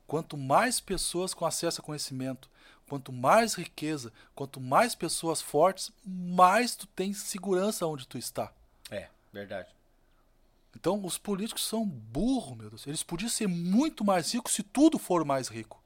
Quanto 0.06 0.36
mais 0.36 0.80
pessoas 0.80 1.32
com 1.32 1.46
acesso 1.46 1.80
a 1.80 1.84
conhecimento, 1.84 2.50
quanto 2.88 3.12
mais 3.12 3.54
riqueza, 3.54 4.12
quanto 4.34 4.60
mais 4.60 4.94
pessoas 4.94 5.40
fortes, 5.40 5.92
mais 6.04 6.74
tu 6.74 6.86
tem 6.88 7.12
segurança 7.12 7.86
onde 7.86 8.06
tu 8.06 8.18
está. 8.18 8.52
É, 8.90 9.08
verdade. 9.32 9.68
Então, 10.74 11.04
os 11.04 11.16
políticos 11.16 11.66
são 11.66 11.84
burros, 11.86 12.56
meu 12.56 12.68
Deus. 12.68 12.86
Eles 12.86 13.02
podiam 13.02 13.28
ser 13.28 13.46
muito 13.46 14.04
mais 14.04 14.32
ricos 14.32 14.52
se 14.52 14.62
tudo 14.62 14.98
for 14.98 15.24
mais 15.24 15.48
rico. 15.48 15.80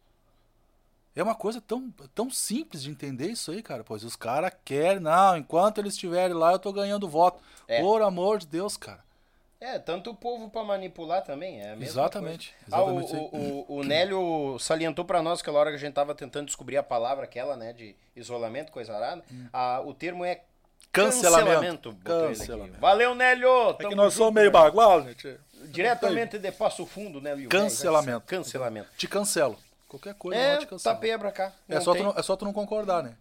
É 1.16 1.22
uma 1.22 1.34
coisa 1.34 1.60
tão, 1.60 1.90
tão 2.14 2.28
simples 2.30 2.82
de 2.82 2.90
entender 2.90 3.28
isso 3.28 3.50
aí, 3.52 3.62
cara. 3.62 3.84
Pois 3.84 4.02
os 4.02 4.16
caras 4.16 4.52
querem, 4.64 5.00
não, 5.00 5.36
enquanto 5.36 5.78
eles 5.78 5.94
estiverem 5.94 6.34
lá, 6.34 6.52
eu 6.52 6.58
tô 6.58 6.72
ganhando 6.72 7.08
voto. 7.08 7.40
É. 7.68 7.80
Por 7.80 8.02
amor 8.02 8.38
de 8.38 8.46
Deus, 8.46 8.76
cara. 8.76 9.04
É, 9.60 9.78
tanto 9.78 10.10
o 10.10 10.14
povo 10.14 10.50
pra 10.50 10.62
manipular 10.62 11.22
também, 11.22 11.62
é 11.62 11.74
Exatamente, 11.80 12.54
coisa. 12.60 12.76
Ah, 12.76 12.84
o, 12.84 12.98
exatamente 13.00 13.34
o, 13.34 13.64
o, 13.66 13.78
o 13.78 13.84
Nélio 13.84 14.58
salientou 14.58 15.06
pra 15.06 15.22
nós 15.22 15.40
aquela 15.40 15.58
hora 15.58 15.70
que 15.70 15.76
a 15.76 15.78
gente 15.78 15.94
tava 15.94 16.14
tentando 16.14 16.46
descobrir 16.46 16.76
a 16.76 16.82
palavra 16.82 17.24
aquela, 17.24 17.56
né, 17.56 17.72
de 17.72 17.96
isolamento, 18.14 18.70
coisa 18.70 18.94
arada. 18.94 19.24
Ah, 19.50 19.80
o 19.82 19.94
termo 19.94 20.22
é 20.22 20.42
Cancelamento. 20.92 21.90
aqui. 21.90 21.98
Cancelamento. 22.04 22.78
Valeu, 22.78 23.14
Nélio! 23.14 23.70
É 23.78 23.88
que 23.88 23.94
nós 23.94 24.12
somos 24.14 24.34
meio 24.34 24.50
bagual, 24.50 25.02
gente. 25.02 25.38
Diretamente 25.68 26.38
de 26.38 26.52
Passo 26.52 26.84
Fundo, 26.84 27.20
né, 27.20 27.34
Lio? 27.34 27.48
Cancelamento. 27.48 28.26
Cancelamento. 28.26 28.88
Te 28.98 29.08
cancelo. 29.08 29.58
Qualquer 29.88 30.14
coisa, 30.14 30.40
É, 30.40 30.52
não 30.54 30.60
te 30.60 30.66
cancelo. 30.66 30.94
tapeia 30.94 31.18
pra 31.18 31.30
cá. 31.32 31.52
É 31.68 31.74
Não 31.76 31.80
só, 31.80 31.94
não, 31.94 32.14
é 32.16 32.22
só 32.22 32.36
tu 32.36 32.44
não 32.44 32.52
concordar, 32.52 33.02
né? 33.02 33.16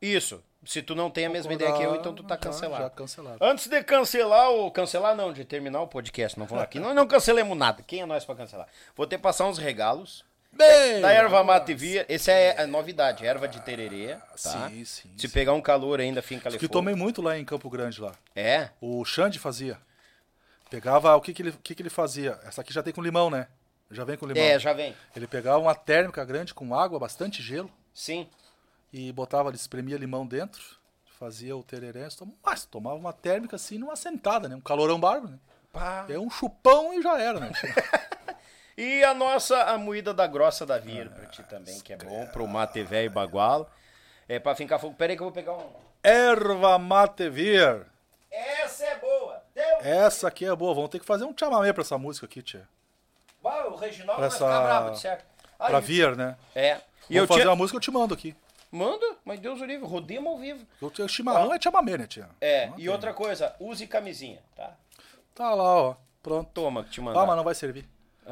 Isso. 0.00 0.42
Se 0.64 0.82
tu 0.82 0.94
não 0.94 1.10
tem 1.10 1.24
a 1.26 1.30
mesma 1.30 1.52
ideia 1.54 1.72
que 1.72 1.82
eu, 1.82 1.94
então 1.96 2.14
tu 2.14 2.22
tá 2.22 2.36
cancelado. 2.36 2.82
Já 2.84 2.90
cancelado. 2.90 3.38
Antes 3.42 3.66
de 3.66 3.82
cancelar 3.82 4.50
ou 4.50 4.70
cancelar 4.70 5.16
não, 5.16 5.32
de 5.32 5.42
terminar 5.44 5.80
o 5.80 5.88
podcast, 5.88 6.38
não 6.38 6.46
vamos 6.46 6.64
aqui. 6.64 6.78
Nós 6.78 6.94
não 6.94 7.06
cancelemos 7.06 7.56
nada. 7.56 7.82
Quem 7.82 8.02
é 8.02 8.06
nós 8.06 8.24
pra 8.26 8.34
cancelar? 8.34 8.68
Vou 8.94 9.06
ter 9.06 9.16
que 9.16 9.22
passar 9.22 9.46
uns 9.46 9.56
regalos. 9.58 10.22
Bem, 10.52 11.00
Da 11.00 11.12
erva 11.12 11.44
mate 11.44 11.72
via, 11.72 12.04
esse 12.08 12.30
é 12.30 12.60
a 12.60 12.66
novidade, 12.66 13.24
erva 13.24 13.46
de 13.46 13.60
tererê, 13.60 14.16
tá? 14.42 14.68
Sim, 14.68 14.84
sim. 14.84 15.10
Se 15.16 15.28
sim. 15.28 15.32
pegar 15.32 15.52
um 15.52 15.60
calor 15.62 16.00
ainda, 16.00 16.20
finca 16.20 16.48
ali 16.48 16.58
Que 16.58 16.66
tomei 16.68 16.94
muito 16.94 17.22
lá 17.22 17.38
em 17.38 17.44
Campo 17.44 17.70
Grande 17.70 18.00
lá. 18.00 18.12
É? 18.34 18.68
O 18.80 19.04
Xande 19.04 19.38
fazia. 19.38 19.78
Pegava, 20.68 21.14
o 21.16 21.20
que 21.20 21.32
que 21.32 21.40
ele, 21.42 21.52
que 21.62 21.74
que 21.74 21.80
ele 21.82 21.88
fazia? 21.90 22.38
Essa 22.44 22.60
aqui 22.62 22.72
já 22.72 22.82
tem 22.82 22.92
com 22.92 23.00
limão, 23.00 23.30
né? 23.30 23.46
Já 23.90 24.04
vem 24.04 24.16
com 24.16 24.26
limão. 24.26 24.42
É, 24.42 24.58
já 24.58 24.72
vem. 24.72 24.94
Ele 25.16 25.26
pegava 25.26 25.58
uma 25.58 25.74
térmica 25.74 26.24
grande 26.24 26.54
com 26.54 26.74
água, 26.74 26.98
bastante 26.98 27.42
gelo, 27.42 27.70
Sim. 27.92 28.28
e 28.92 29.12
botava, 29.12 29.48
ele 29.48 29.56
espremia 29.56 29.96
limão 29.96 30.26
dentro, 30.26 30.62
fazia 31.18 31.56
o 31.56 31.62
tereré, 31.62 32.08
mas 32.44 32.64
tomava 32.64 32.96
uma 32.96 33.12
térmica 33.12 33.56
assim 33.56 33.78
numa 33.78 33.96
sentada, 33.96 34.48
né? 34.48 34.54
Um 34.54 34.60
calorão 34.60 35.00
bárbaro, 35.00 35.32
né? 35.32 35.38
Pá. 35.72 36.06
É 36.08 36.18
um 36.18 36.30
chupão 36.30 36.92
e 36.94 37.02
já 37.02 37.20
era, 37.20 37.40
né? 37.40 37.52
E 38.76 39.04
a 39.04 39.12
nossa 39.12 39.64
a 39.64 39.76
moída 39.76 40.14
da 40.14 40.26
grossa 40.26 40.64
da 40.64 40.78
Vira 40.78 41.10
pra 41.10 41.26
ti 41.26 41.42
também, 41.42 41.78
que 41.80 41.92
é 41.92 41.98
bom 41.98 42.26
pro 42.28 42.48
mate 42.48 42.82
velho 42.82 43.04
e 43.04 43.08
bagualo. 43.10 43.68
É 44.26 44.38
pra 44.38 44.54
fincar 44.54 44.80
fogo. 44.80 44.94
Pera 44.94 45.12
aí 45.12 45.16
que 45.18 45.22
eu 45.22 45.26
vou 45.26 45.34
pegar 45.34 45.52
um... 45.52 45.70
Erva 46.02 46.78
mate 46.78 47.28
vir. 47.28 47.84
Essa 48.30 48.86
é 48.86 48.98
boa! 48.98 49.42
Deu! 49.54 49.80
Essa 49.82 50.28
aqui 50.28 50.46
é 50.46 50.56
boa. 50.56 50.72
Vamos 50.74 50.88
ter 50.88 50.98
que 50.98 51.04
fazer 51.04 51.24
um 51.24 51.34
chamamé 51.38 51.74
pra 51.74 51.82
essa 51.82 51.98
música 51.98 52.24
aqui, 52.24 52.40
tia. 52.40 52.66
Bah, 53.50 53.66
o 53.68 53.76
Reginaldo 53.76 54.20
vai 54.20 54.30
ficar 54.30 54.46
essa- 54.46 54.60
bravo, 54.62 54.90
de 54.92 54.98
certo. 55.00 55.24
Aí, 55.58 55.68
Pra 55.68 55.80
vir, 55.80 56.16
né? 56.16 56.36
É. 56.54 56.78
E 57.08 57.14
E 57.14 57.16
eu 57.16 57.26
fazer 57.26 57.40
tinha... 57.40 57.50
uma 57.50 57.56
música, 57.56 57.76
eu 57.76 57.80
te 57.80 57.90
mando 57.90 58.14
aqui. 58.14 58.34
Manda, 58.72 59.04
mas 59.24 59.40
Deus 59.40 59.60
o 59.60 59.64
livre, 59.64 59.84
rodemos 59.86 60.32
ao 60.32 60.38
vivo. 60.38 60.64
O 60.80 61.08
chimarrão 61.08 61.52
é 61.52 61.60
chamamé, 61.60 61.98
né, 61.98 62.06
tia? 62.06 62.28
É, 62.40 62.66
Não 62.68 62.74
e 62.74 62.82
tem. 62.82 62.88
outra 62.88 63.12
coisa, 63.12 63.54
use 63.58 63.86
camisinha, 63.86 64.38
tá? 64.56 64.70
Tá 65.34 65.52
lá, 65.54 65.74
ó. 65.74 65.94
Pronto. 66.22 66.48
Toma, 66.54 66.84
que 66.84 66.90
te 66.90 67.00
mandar. 67.00 67.20
Ah, 67.22 67.26
mas 67.26 67.36
não 67.36 67.42
vai 67.44 67.54
servir. 67.54 67.88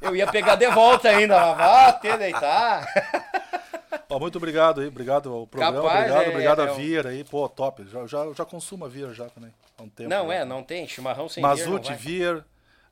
Eu 0.00 0.14
ia 0.14 0.26
pegar 0.26 0.56
de 0.56 0.66
volta 0.68 1.08
ainda, 1.08 1.38
mas 1.38 1.56
vá 1.56 1.88
até 1.88 2.16
deitar. 2.18 2.86
Ó, 4.10 4.18
muito 4.18 4.36
obrigado 4.36 4.80
aí, 4.82 4.88
obrigado 4.88 5.32
ao 5.32 5.46
programa, 5.46 5.80
Capaz, 5.80 5.98
obrigado, 6.00 6.22
é, 6.24 6.28
obrigado 6.28 6.60
é, 6.62 6.68
a 6.68 6.72
Vira 6.72 7.08
aí, 7.08 7.24
pô, 7.24 7.48
top. 7.48 7.86
Já, 7.90 8.06
já, 8.06 8.32
já 8.36 8.44
consumo 8.44 8.84
a 8.84 8.88
Vira 8.88 9.14
já 9.14 9.28
também, 9.30 9.50
há 9.78 9.82
um 9.82 9.88
tempo. 9.88 10.10
Não, 10.10 10.30
é, 10.30 10.44
não 10.44 10.62
tem 10.62 10.86
chimarrão 10.86 11.28
sem 11.28 11.42
Mazute, 11.42 11.88
vai. 11.88 11.96
Vir, 11.96 12.44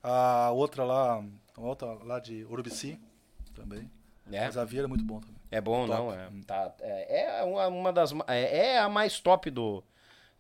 a 0.03 0.51
outra 0.51 0.85
lá, 0.85 1.23
a 1.57 1.61
outra 1.61 1.93
lá 2.05 2.19
de 2.19 2.45
Urubici 2.45 2.99
também. 3.55 3.91
É, 4.31 4.47
Mas 4.47 4.57
a 4.57 4.65
Vira 4.65 4.85
é 4.85 4.87
muito 4.87 5.05
bom 5.05 5.21
também. 5.21 5.37
é 5.51 5.61
bom, 5.61 5.87
top. 5.87 5.99
não, 5.99 6.13
é, 6.13 6.29
tá, 6.47 6.73
é, 6.81 7.41
é 7.41 7.43
uma, 7.45 7.67
uma 7.69 7.93
das, 7.93 8.13
é, 8.29 8.67
é 8.75 8.79
a 8.79 8.89
mais 8.89 9.19
top 9.21 9.51
do, 9.51 9.83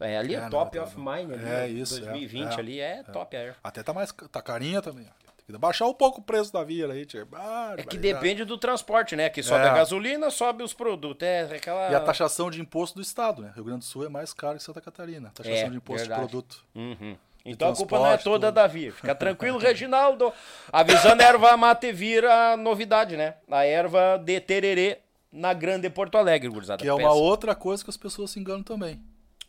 é, 0.01 0.17
ali 0.17 0.35
é, 0.35 0.39
É, 0.39 0.41
não, 0.43 0.51
top 0.51 0.77
tá 0.78 0.85
of 0.85 0.97
bom. 0.97 1.12
mind, 1.15 1.33
ali, 1.33 1.45
É 1.45 1.69
isso, 1.69 1.97
é, 1.99 2.01
2020 2.01 2.53
é, 2.53 2.59
ali 2.59 2.81
é, 2.81 3.03
top, 3.03 3.37
é. 3.37 3.55
Até 3.62 3.83
tá 3.83 3.93
mais, 3.93 4.11
tá 4.12 4.41
carinha 4.41 4.81
também. 4.81 5.07
ó. 5.09 5.23
Tem 5.45 5.55
que 5.57 5.59
baixar 5.61 5.87
um 5.89 5.93
pouco 5.95 6.21
o 6.21 6.23
preço 6.23 6.53
da 6.53 6.62
Vira 6.62 6.93
aí, 6.93 7.05
tia. 7.05 7.27
Ah, 7.35 7.75
É 7.77 7.83
que 7.83 7.99
depende 7.99 8.45
do 8.45 8.57
transporte, 8.57 9.17
né, 9.17 9.28
que 9.28 9.43
sobe 9.43 9.65
É. 9.65 9.69
a 9.69 9.75
gasolina, 9.75 10.31
sobe 10.31 10.62
os 10.62 10.73
produtos, 10.73 11.27
é 11.27 11.43
aquela... 11.57 11.91
E 11.91 11.95
a 11.97 12.01
taxação 12.01 12.49
de 12.49 12.61
imposto 12.61 12.95
do 12.95 13.03
estado, 13.03 13.43
né? 13.43 13.51
Rio 13.55 13.65
Grande 13.65 13.81
do 13.81 13.85
Sul 13.85 14.07
é 14.07 14.09
mais 14.09 14.33
caro 14.33 14.57
que 14.57 14.62
Santa 14.62 14.81
Catarina. 14.81 15.31
Taxação 15.35 15.67
É, 15.67 15.69
de 15.69 15.77
imposto 15.77 16.07
verdade. 16.09 16.23
de 16.23 16.28
produto. 16.31 16.65
Uhum. 16.75 17.17
Então 17.44 17.71
a 17.71 17.76
culpa 17.76 17.99
não 17.99 18.07
é 18.07 18.17
toda 18.17 18.47
tudo. 18.49 18.55
da 18.55 18.67
Vir. 18.67 18.92
Fica 18.92 19.15
tranquilo, 19.15 19.58
Reginaldo. 19.58 20.33
Avisando 20.73 21.23
a 21.23 21.26
erva 21.26 21.57
mate 21.57 21.92
Vir 21.92 22.25
a 22.25 22.57
novidade, 22.57 23.17
né? 23.17 23.35
A 23.51 23.65
erva 23.65 24.17
de 24.25 24.41
tererê 24.41 24.99
na 25.33 25.53
Grande 25.53 25.91
Porto 25.91 26.17
Alegre, 26.19 26.49
gurizada. 26.49 26.81
Que 26.83 26.89
é 26.89 26.92
uma 26.92 26.99
Pensa. 27.01 27.12
outra 27.15 27.55
coisa 27.55 27.83
que 27.83 27.91
as 27.91 27.97
pessoas 27.97 28.31
se 28.31 28.39
enganam 28.39 28.62
também. 28.62 29.01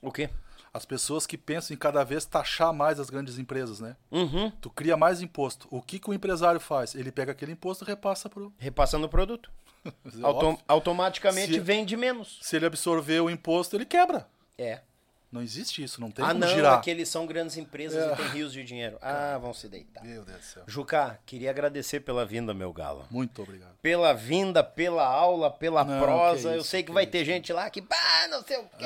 O 0.01 0.11
quê? 0.11 0.29
As 0.73 0.85
pessoas 0.85 1.27
que 1.27 1.37
pensam 1.37 1.75
em 1.75 1.77
cada 1.77 2.03
vez 2.03 2.25
taxar 2.25 2.73
mais 2.73 2.99
as 2.99 3.07
grandes 3.11 3.37
empresas, 3.37 3.79
né? 3.79 3.95
Uhum. 4.09 4.49
Tu 4.59 4.71
cria 4.71 4.97
mais 4.97 5.21
imposto. 5.21 5.67
O 5.69 5.79
que, 5.79 5.99
que 5.99 6.09
o 6.09 6.13
empresário 6.15 6.59
faz? 6.59 6.95
Ele 6.95 7.11
pega 7.11 7.31
aquele 7.31 7.51
imposto 7.51 7.83
e 7.83 7.87
repassa 7.87 8.27
pro. 8.27 8.51
Repassando 8.57 9.05
o 9.05 9.09
produto. 9.09 9.51
Autom- 10.23 10.47
Óbvio. 10.53 10.63
automaticamente 10.67 11.53
Se- 11.53 11.59
vende 11.59 11.95
menos. 11.95 12.39
Se 12.41 12.55
ele 12.55 12.65
absorver 12.65 13.19
o 13.19 13.29
imposto, 13.29 13.75
ele 13.75 13.85
quebra. 13.85 14.27
É. 14.57 14.79
Não 15.33 15.41
existe 15.41 15.83
isso, 15.83 15.99
não 15.99 16.11
tem 16.11 16.23
Ah, 16.23 16.27
como 16.27 16.41
não, 16.41 16.47
girar. 16.47 16.77
é 16.77 16.81
que 16.83 16.91
eles 16.91 17.09
são 17.09 17.25
grandes 17.25 17.57
empresas 17.57 18.13
e 18.13 18.15
tem 18.15 18.27
rios 18.29 18.53
de 18.53 18.63
dinheiro. 18.63 18.99
Ah, 19.01 19.35
vão 19.41 19.51
se 19.51 19.67
deitar. 19.67 20.03
Meu 20.05 20.23
Deus 20.23 20.37
do 20.37 20.43
céu. 20.45 20.63
Juca, 20.67 21.19
queria 21.25 21.49
agradecer 21.49 22.01
pela 22.01 22.23
vinda, 22.23 22.53
meu 22.53 22.71
galo. 22.71 23.07
Muito 23.09 23.41
obrigado. 23.41 23.73
Pela 23.81 24.13
vinda, 24.13 24.63
pela 24.63 25.03
aula, 25.03 25.49
pela 25.49 25.83
Não, 25.83 25.99
prosa. 25.99 26.49
que 26.49 26.55
Eu 26.55 26.59
isso, 26.61 26.69
sei 26.69 26.83
que, 26.83 26.87
que 26.89 26.93
vai 26.93 27.05
isso. 27.05 27.11
ter 27.13 27.25
gente 27.25 27.51
lá 27.51 27.67
que, 27.71 27.81
bah, 27.81 28.27
não 28.29 28.43
sei 28.43 28.57
o 28.57 28.63
quê. 28.77 28.85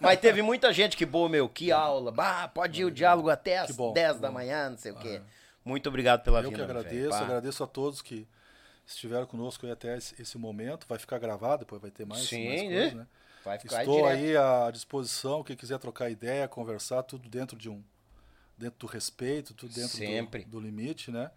Mas 0.00 0.20
teve 0.20 0.40
muita 0.40 0.72
gente 0.72 0.96
que, 0.96 1.04
boa, 1.04 1.28
meu, 1.28 1.48
que 1.48 1.72
aula. 1.72 2.12
Bah, 2.12 2.46
pode 2.46 2.80
ir 2.80 2.84
o 2.84 2.90
diálogo 2.90 3.28
até 3.28 3.58
às 3.58 3.66
Que 3.66 3.72
bom, 3.72 3.92
10 3.92 4.14
que 4.14 4.18
da 4.22 4.30
manhã, 4.30 4.70
não 4.70 4.78
sei 4.78 4.92
o 4.92 4.96
quê. 4.96 5.20
Muito 5.64 5.88
obrigado 5.88 6.22
pela 6.22 6.38
Eu 6.38 6.44
vinda. 6.44 6.54
que 6.54 6.58
meu 6.64 6.66
velho. 6.68 6.78
agradeço, 6.78 7.14
agradeço 7.24 7.64
a 7.64 7.66
todos 7.66 8.00
que 8.00 8.24
estiveram 8.86 9.26
conosco 9.26 9.66
aí 9.66 9.72
até 9.72 9.96
esse, 9.96 10.14
esse 10.22 10.38
momento. 10.38 10.86
Vai 10.88 10.98
ficar 11.00 11.18
gravado, 11.18 11.58
depois 11.64 11.82
vai 11.82 11.90
ter 11.90 12.04
mais, 12.06 12.22
Sim, 12.22 12.46
mais 12.48 12.62
coisas, 12.62 12.92
né? 12.94 13.06
Estou 13.64 14.06
aí 14.06 14.36
à 14.36 14.70
disposição, 14.70 15.42
quem 15.42 15.56
quiser 15.56 15.78
trocar 15.78 16.10
ideia, 16.10 16.46
conversar, 16.46 17.02
tudo 17.02 17.28
dentro 17.28 17.56
de 17.56 17.68
um 17.68 17.82
dentro 18.56 18.78
do 18.78 18.86
respeito, 18.86 19.54
tudo 19.54 19.74
dentro 19.74 19.98
do-. 19.98 20.44
Do, 20.50 20.60
limite, 20.60 21.10
né? 21.10 21.30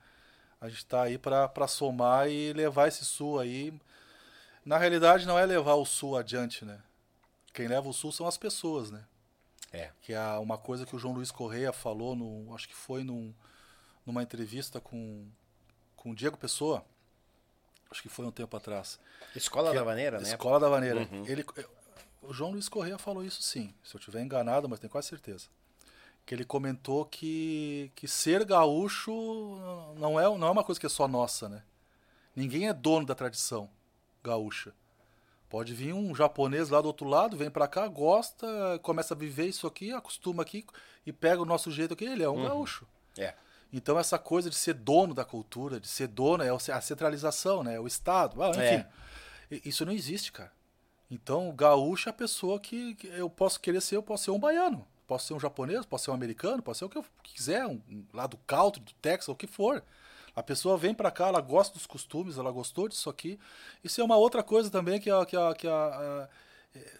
A 0.61 0.69
gente 0.69 0.79
está 0.79 1.03
aí 1.03 1.17
para 1.17 1.67
somar 1.67 2.29
e 2.29 2.53
levar 2.53 2.87
esse 2.87 3.03
sul 3.03 3.39
aí. 3.39 3.73
Na 4.63 4.77
realidade, 4.77 5.25
não 5.25 5.37
é 5.37 5.45
levar 5.45 5.75
o 5.75 5.85
sul 5.85 6.17
adiante, 6.17 6.63
né? 6.63 6.79
Quem 7.53 7.67
leva 7.67 7.87
o 7.87 7.93
sul 7.93 8.11
são 8.11 8.27
as 8.27 8.37
pessoas, 8.37 8.91
né? 8.91 9.03
É. 9.71 9.91
Que 10.01 10.13
é 10.13 10.21
uma 10.37 10.57
coisa 10.57 10.85
que 10.85 10.95
o 10.95 10.99
João 10.99 11.13
Luiz 11.13 11.31
Correia 11.31 11.73
falou, 11.73 12.15
no, 12.15 12.53
acho 12.53 12.67
que 12.67 12.75
foi 12.75 13.03
num, 13.03 13.33
numa 14.05 14.23
entrevista 14.23 14.79
com, 14.79 15.27
com 15.95 16.11
o 16.11 16.15
Diego 16.15 16.37
Pessoa, 16.37 16.83
acho 17.91 18.01
que 18.01 18.09
foi 18.09 18.25
um 18.25 18.31
tempo 18.31 18.55
atrás. 18.55 18.99
Escola 19.35 19.69
Que 19.69 19.75
da 19.75 19.81
é- 19.81 19.85
Maneira, 19.85 20.17
né? 20.19 20.29
Escola 20.29 20.59
da 20.59 20.69
Maneira. 20.69 21.01
Uhum. 21.11 21.25
Ele, 21.27 21.45
o 22.27 22.33
João 22.33 22.51
Luiz 22.51 22.67
Correia 22.69 22.97
falou 22.97 23.23
isso 23.23 23.41
sim, 23.41 23.73
se 23.83 23.95
eu 23.95 23.99
estiver 23.99 24.21
enganado, 24.21 24.67
mas 24.69 24.79
tenho 24.79 24.91
quase 24.91 25.07
certeza. 25.07 25.47
Que 26.25 26.33
ele 26.33 26.43
comentou 26.45 27.05
que, 27.05 27.91
que 27.95 28.07
ser 28.07 28.43
gaúcho 28.45 29.11
não 29.97 30.19
é, 30.19 30.23
não 30.37 30.47
é 30.47 30.51
uma 30.51 30.63
coisa 30.63 30.79
que 30.79 30.85
é 30.85 30.89
só 30.89 31.07
nossa, 31.07 31.47
né? 31.47 31.63
Ninguém 32.35 32.67
é 32.67 32.73
dono 32.73 33.05
da 33.05 33.13
tradição 33.15 33.69
gaúcha. 34.23 34.73
Pode 35.47 35.73
vir 35.73 35.93
um 35.93 36.13
japonês 36.15 36.69
lá 36.69 36.81
do 36.81 36.87
outro 36.87 37.07
lado, 37.07 37.37
vem 37.37 37.49
pra 37.51 37.67
cá, 37.67 37.87
gosta, 37.87 38.47
começa 38.81 39.13
a 39.13 39.17
viver 39.17 39.45
isso 39.45 39.67
aqui, 39.67 39.91
acostuma 39.91 40.41
aqui 40.41 40.65
e 41.05 41.13
pega 41.13 41.41
o 41.41 41.45
nosso 41.45 41.71
jeito 41.71 41.93
aqui, 41.93 42.05
ele 42.05 42.23
é 42.23 42.29
um 42.29 42.43
gaúcho. 42.47 42.87
É. 43.17 43.35
Então 43.71 43.97
essa 43.99 44.17
coisa 44.17 44.49
de 44.49 44.55
ser 44.55 44.73
dono 44.73 45.13
da 45.13 45.23
cultura, 45.23 45.79
de 45.79 45.87
ser 45.87 46.07
dono, 46.07 46.43
é 46.43 46.49
a 46.49 46.81
centralização, 46.81 47.63
né? 47.63 47.79
O 47.79 47.85
Estado, 47.87 48.41
ah, 48.41 48.49
enfim. 48.49 48.85
I- 49.51 49.61
Isso 49.69 49.85
não 49.85 49.93
existe, 49.93 50.31
cara. 50.31 50.51
Então 51.09 51.47
o 51.49 51.53
gaúcho 51.53 52.09
é 52.09 52.11
a 52.11 52.13
pessoa 52.13 52.59
que, 52.59 52.95
que 52.95 53.07
eu 53.07 53.29
posso 53.29 53.59
querer 53.59 53.81
ser, 53.81 53.95
eu 53.95 54.03
posso 54.03 54.25
ser 54.25 54.31
um 54.31 54.39
baiano, 54.39 54.85
posso 55.07 55.27
ser 55.27 55.33
um 55.33 55.39
japonês, 55.39 55.85
posso 55.85 56.05
ser 56.05 56.11
um 56.11 56.15
americano, 56.15 56.63
posso 56.63 56.79
ser 56.79 56.85
o 56.85 56.89
que 56.89 56.97
eu 56.97 57.05
quiser, 57.23 57.65
um, 57.65 57.81
um- 57.89 58.05
lá 58.13 58.25
do 58.27 58.37
country, 58.37 58.81
do 58.81 58.93
Texas, 58.95 59.29
o 59.29 59.35
que 59.35 59.47
for. 59.47 59.83
A 60.35 60.43
pessoa 60.43 60.77
vem 60.77 60.93
pra 60.93 61.11
cá, 61.11 61.27
ela 61.27 61.39
gosta 61.41 61.73
dos 61.75 61.85
costumes, 61.87 62.37
ela 62.37 62.51
gostou 62.51 62.89
disso 62.89 63.09
aqui. 63.09 63.39
Isso 63.83 64.01
é 64.01 64.03
uma 64.03 64.17
outra 64.17 64.43
coisa 64.43 64.69
também 64.69 64.99
que 64.99 65.09
a, 65.09 65.25
que 65.25 65.35
a, 65.37 65.53
que 65.55 65.67
a- 65.67 65.71
a- 65.73 66.29
é, 66.75 66.99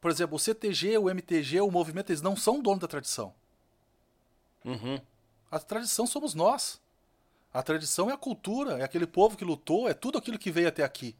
por 0.00 0.10
exemplo, 0.10 0.36
o 0.36 0.38
CTG, 0.38 0.98
o 0.98 1.08
MTG, 1.10 1.60
o 1.60 1.70
movimento, 1.70 2.10
eles 2.10 2.22
não 2.22 2.36
são 2.36 2.60
dono 2.60 2.80
da 2.80 2.88
tradição. 2.88 3.32
Uhum. 4.64 5.00
A 5.50 5.58
tradição 5.58 6.06
somos 6.06 6.34
nós. 6.34 6.80
A 7.54 7.62
tradição 7.62 8.10
é 8.10 8.14
a 8.14 8.18
cultura, 8.18 8.78
é 8.78 8.84
aquele 8.84 9.06
povo 9.06 9.36
que 9.36 9.44
lutou, 9.44 9.88
é 9.88 9.94
tudo 9.94 10.18
aquilo 10.18 10.38
que 10.38 10.50
veio 10.50 10.68
até 10.68 10.84
aqui. 10.84 11.16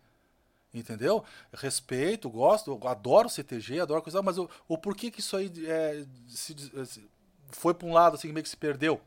Entendeu? 0.78 1.24
Respeito, 1.52 2.28
gosto, 2.28 2.78
adoro 2.86 3.28
CTG, 3.30 3.80
adoro 3.80 4.02
coisa, 4.02 4.20
mas 4.22 4.36
o, 4.36 4.48
o 4.68 4.76
porquê 4.76 5.10
que 5.10 5.20
isso 5.20 5.34
aí 5.36 5.50
é, 5.66 6.04
se 6.28 6.54
eh, 6.74 6.84
se- 6.84 7.08
foi 7.50 7.72
para 7.72 7.86
um 7.88 7.92
lado 7.94 8.14
assim, 8.16 8.30
meio 8.30 8.42
que 8.44 8.48
se 8.50 8.56
perdeu? 8.56 9.00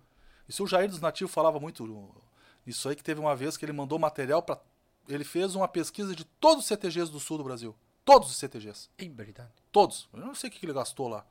Isso 0.47 0.63
o 0.63 0.67
Jair 0.67 0.89
dos 0.89 0.99
Nativos 0.99 1.31
falava 1.33 1.59
muito 1.59 2.11
isso 2.65 2.89
aí, 2.89 2.95
que 2.95 3.03
teve 3.03 3.19
uma 3.19 3.35
vez 3.35 3.55
que 3.55 3.63
ele 3.65 3.71
mandou 3.71 3.99
material 3.99 4.41
para. 4.41 4.59
Ele 5.07 5.23
fez 5.23 5.53
uma 5.55 5.67
pesquisa 5.67 6.15
de 6.15 6.23
todos 6.23 6.63
os 6.63 6.67
CTGs 6.67 7.11
do 7.11 7.19
sul 7.19 7.37
do 7.37 7.43
Brasil. 7.43 7.75
Todos 8.05 8.29
os 8.29 8.37
CTGs. 8.37 8.89
É 8.97 9.07
verdade. 9.07 9.49
Todos. 9.71 10.07
Eu 10.13 10.19
não 10.25 10.35
sei 10.35 10.49
o 10.49 10.53
que 10.53 10.65
ele 10.65 10.73
gastou 10.73 11.07
lá. 11.07 11.25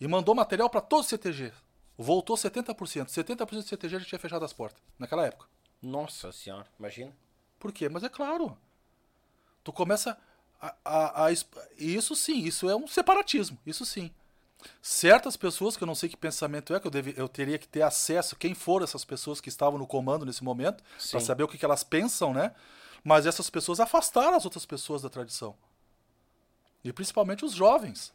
E 0.00 0.06
mandou 0.06 0.34
material 0.34 0.68
para 0.68 0.80
todos 0.82 1.06
os 1.06 1.10
CTGs. 1.10 1.54
Voltou 1.96 2.36
70%. 2.36 2.74
70% 3.06 3.46
do 3.50 3.62
CTG 3.62 3.98
já 4.00 4.04
tinha 4.04 4.18
fechado 4.18 4.44
as 4.44 4.52
portas 4.52 4.82
naquela 4.98 5.26
época. 5.26 5.46
Nossa 5.82 6.32
senhora, 6.32 6.66
imagina. 6.78 7.12
Por 7.58 7.72
quê? 7.72 7.88
Mas 7.88 8.02
é 8.02 8.08
claro. 8.08 8.56
Tu 9.66 9.72
começa 9.72 10.16
a. 10.60 10.72
a, 10.84 11.26
a 11.26 11.32
isso 11.76 12.14
sim, 12.14 12.44
isso 12.44 12.70
é 12.70 12.76
um 12.76 12.86
separatismo. 12.86 13.58
Isso 13.66 13.84
sim. 13.84 14.12
Certas 14.80 15.36
pessoas, 15.36 15.76
que 15.76 15.82
eu 15.82 15.86
não 15.86 15.94
sei 15.96 16.08
que 16.08 16.16
pensamento 16.16 16.72
é, 16.72 16.78
que 16.78 16.86
eu, 16.86 16.90
deve, 16.90 17.14
eu 17.16 17.28
teria 17.28 17.58
que 17.58 17.66
ter 17.66 17.82
acesso, 17.82 18.36
quem 18.36 18.54
foram 18.54 18.84
essas 18.84 19.04
pessoas 19.04 19.40
que 19.40 19.48
estavam 19.48 19.76
no 19.76 19.84
comando 19.84 20.24
nesse 20.24 20.44
momento, 20.44 20.84
para 21.10 21.18
saber 21.18 21.42
o 21.42 21.48
que, 21.48 21.58
que 21.58 21.64
elas 21.64 21.82
pensam, 21.82 22.32
né? 22.32 22.54
Mas 23.02 23.26
essas 23.26 23.50
pessoas 23.50 23.80
afastaram 23.80 24.36
as 24.36 24.44
outras 24.44 24.64
pessoas 24.64 25.02
da 25.02 25.10
tradição. 25.10 25.56
E 26.84 26.92
principalmente 26.92 27.44
os 27.44 27.52
jovens. 27.52 28.14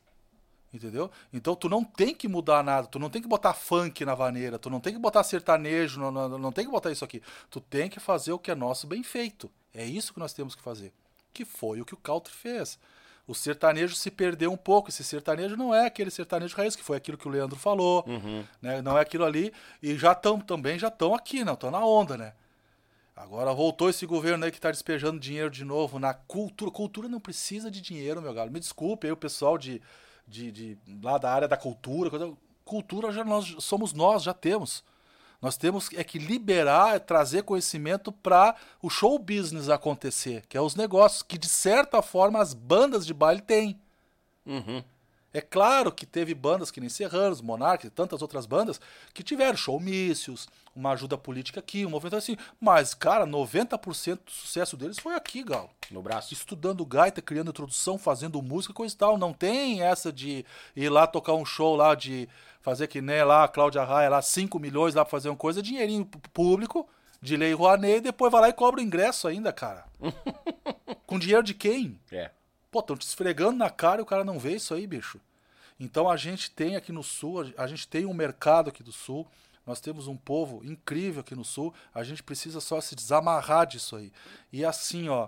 Entendeu? 0.73 1.11
Então 1.33 1.53
tu 1.53 1.67
não 1.67 1.83
tem 1.83 2.15
que 2.15 2.29
mudar 2.29 2.63
nada, 2.63 2.87
tu 2.87 2.97
não 2.97 3.09
tem 3.09 3.21
que 3.21 3.27
botar 3.27 3.53
funk 3.53 4.05
na 4.05 4.15
vaneira, 4.15 4.57
tu 4.57 4.69
não 4.69 4.79
tem 4.79 4.93
que 4.93 4.99
botar 4.99 5.21
sertanejo, 5.21 5.99
não, 5.99 6.11
não, 6.11 6.37
não 6.37 6.51
tem 6.53 6.63
que 6.63 6.71
botar 6.71 6.91
isso 6.91 7.03
aqui. 7.03 7.21
Tu 7.49 7.59
tem 7.59 7.89
que 7.89 7.99
fazer 7.99 8.31
o 8.31 8.39
que 8.39 8.51
é 8.51 8.55
nosso 8.55 8.87
bem 8.87 9.03
feito. 9.03 9.51
É 9.73 9.85
isso 9.85 10.13
que 10.13 10.19
nós 10.19 10.31
temos 10.31 10.55
que 10.55 10.61
fazer. 10.61 10.93
Que 11.33 11.46
foi 11.46 11.81
o 11.81 11.85
que 11.85 11.94
o 11.94 11.97
Country 11.97 12.33
fez. 12.33 12.78
O 13.28 13.33
sertanejo 13.35 13.96
se 13.96 14.12
perdeu 14.12 14.51
um 14.51 14.58
pouco. 14.58 14.90
Esse 14.90 15.03
sertanejo 15.03 15.56
não 15.56 15.74
é 15.74 15.85
aquele 15.85 16.12
sertanejo 16.12 16.56
raiz, 16.58 16.76
que 16.76 16.83
foi 16.83 16.97
aquilo 16.97 17.17
que 17.17 17.28
o 17.28 17.31
Leandro 17.31 17.58
falou. 17.58 18.03
Né? 18.62 18.81
Não 18.81 18.97
é 18.97 19.01
aquilo 19.01 19.24
ali. 19.24 19.53
E 19.81 19.96
já 19.97 20.12
estão 20.12 20.40
também, 20.40 20.78
já 20.78 20.88
estão 20.90 21.14
aqui, 21.15 21.44
não 21.46 21.53
estão 21.53 21.72
na 21.72 21.85
onda, 21.85 22.17
né? 22.17 22.33
Agora 23.15 23.53
voltou 23.53 23.90
esse 23.90 24.06
governo 24.06 24.44
aí 24.44 24.51
que 24.51 24.58
está 24.58 24.72
despejando 24.72 25.19
dinheiro 25.19 25.49
de 25.49 25.64
novo 25.64 25.99
na 25.99 26.14
cultura. 26.14 26.72
Cultura 26.72 27.08
não 27.08 27.19
precisa 27.19 27.69
de 27.69 27.80
dinheiro, 27.80 28.22
meu 28.22 28.33
galo. 28.33 28.51
Me 28.51 28.60
desculpe 28.60 29.06
aí 29.06 29.14
o 29.14 29.17
pessoal 29.17 29.58
de, 29.58 29.81
de, 30.28 30.51
de- 30.51 30.78
lá 31.03 31.17
da 31.17 31.31
área 31.31 31.47
da 31.47 31.58
cultura. 31.58 32.10
coisa- 32.10 32.33
Cultura 32.65 33.12
já 33.12 33.24
nós 33.24 33.56
somos 33.60 33.92
nós, 33.94 34.24
já 34.24 34.33
temos. 34.33 34.83
Nós 35.41 35.57
temos 35.57 35.90
é 35.95 36.03
que 36.03 36.19
liberar, 36.19 36.95
é 36.95 36.99
trazer 36.99 37.43
conhecimento 37.43 38.11
para 38.11 38.56
o 38.81 38.90
show 38.90 39.17
business 39.17 39.69
acontecer, 39.69 40.45
que 40.47 40.56
é 40.56 40.61
os 40.61 40.75
negócios 40.75 41.24
que 41.24 41.38
de 41.38 41.49
certa 41.49 42.01
forma 42.01 42.40
as 42.40 42.53
bandas 42.53 43.06
de 43.06 43.13
baile 43.13 43.41
têm. 43.41 43.79
É 45.33 45.40
claro 45.40 45.93
que 45.93 46.06
teve 46.06 46.33
bandas 46.33 46.69
que 46.69 46.81
nem 46.81 46.90
Serranos, 46.90 47.41
Monark 47.41 47.88
e 47.88 47.90
tantas 47.90 48.22
outras 48.22 48.45
bandas 48.45 48.81
que 49.13 49.24
tiveram 49.24 49.56
showmícios, 49.56 50.49
uma 50.75 50.91
ajuda 50.91 51.17
política 51.17 51.61
aqui, 51.61 51.85
um 51.85 51.90
movimento 51.90 52.17
assim. 52.17 52.35
Mas, 52.59 52.93
cara, 52.93 53.25
90% 53.25 54.19
do 54.25 54.31
sucesso 54.31 54.75
deles 54.75 54.99
foi 54.99 55.15
aqui, 55.15 55.41
Galo. 55.41 55.69
No 55.90 56.01
braço. 56.01 56.33
Estudando 56.33 56.85
gaita, 56.85 57.22
criando 57.22 57.49
introdução, 57.49 57.97
fazendo 57.97 58.41
música, 58.41 58.74
coisa 58.74 58.93
e 58.93 58.97
tal. 58.97 59.17
Não 59.17 59.31
tem 59.31 59.81
essa 59.81 60.11
de 60.11 60.45
ir 60.75 60.90
lá 60.90 61.07
tocar 61.07 61.33
um 61.33 61.45
show 61.45 61.77
lá, 61.77 61.95
de 61.95 62.27
fazer 62.61 62.88
que 62.88 63.01
nem 63.01 63.24
lá 63.24 63.44
a 63.44 63.47
Cláudia 63.47 63.83
Raia, 63.83 64.10
lá 64.10 64.22
5 64.22 64.60
milhões 64.60 64.95
lá 64.95 65.03
pra 65.03 65.11
fazer 65.11 65.29
uma 65.29 65.35
coisa, 65.35 65.61
dinheirinho 65.61 66.06
público, 66.33 66.88
de 67.22 67.35
lei 67.35 67.53
Rouanet, 67.53 67.97
e 67.97 68.01
depois 68.01 68.31
vai 68.31 68.42
lá 68.42 68.49
e 68.49 68.53
cobra 68.53 68.79
o 68.79 68.83
ingresso 68.83 69.27
ainda, 69.27 69.51
cara. 69.51 69.85
Com 71.06 71.19
dinheiro 71.19 71.44
de 71.44 71.53
quem? 71.53 71.99
É. 72.11 72.31
Pô, 72.72 72.79
estão 72.79 72.95
te 72.95 73.06
esfregando 73.06 73.58
na 73.58 73.69
cara 73.69 73.99
e 73.99 74.03
o 74.03 74.06
cara 74.06 74.24
não 74.24 74.40
vê 74.40 74.56
isso 74.56 74.74
aí, 74.74 74.88
bicho. 74.88 75.19
Então 75.79 76.10
a 76.10 76.15
gente 76.15 76.51
tem 76.51 76.76
aqui 76.76 76.92
no 76.92 77.03
sul, 77.03 77.51
a 77.58 77.67
gente 77.67 77.88
tem 77.88 78.06
um 78.06 78.13
mercado 78.13 78.69
aqui 78.69 78.83
do 78.83 78.92
sul, 78.92 79.27
nós 79.65 79.79
temos 79.79 80.08
um 80.08 80.15
povo 80.15 80.63
incrível 80.63 81.22
aqui 81.22 81.35
no 81.35 81.44
sul, 81.44 81.74
a 81.94 82.03
gente 82.03 82.24
precisa 82.24 82.60
só 82.60 82.79
se 82.79 82.95
desamarrar 82.95 83.65
disso 83.65 83.95
aí. 83.95 84.11
E 84.51 84.63
assim, 84.63 85.10
ó, 85.10 85.27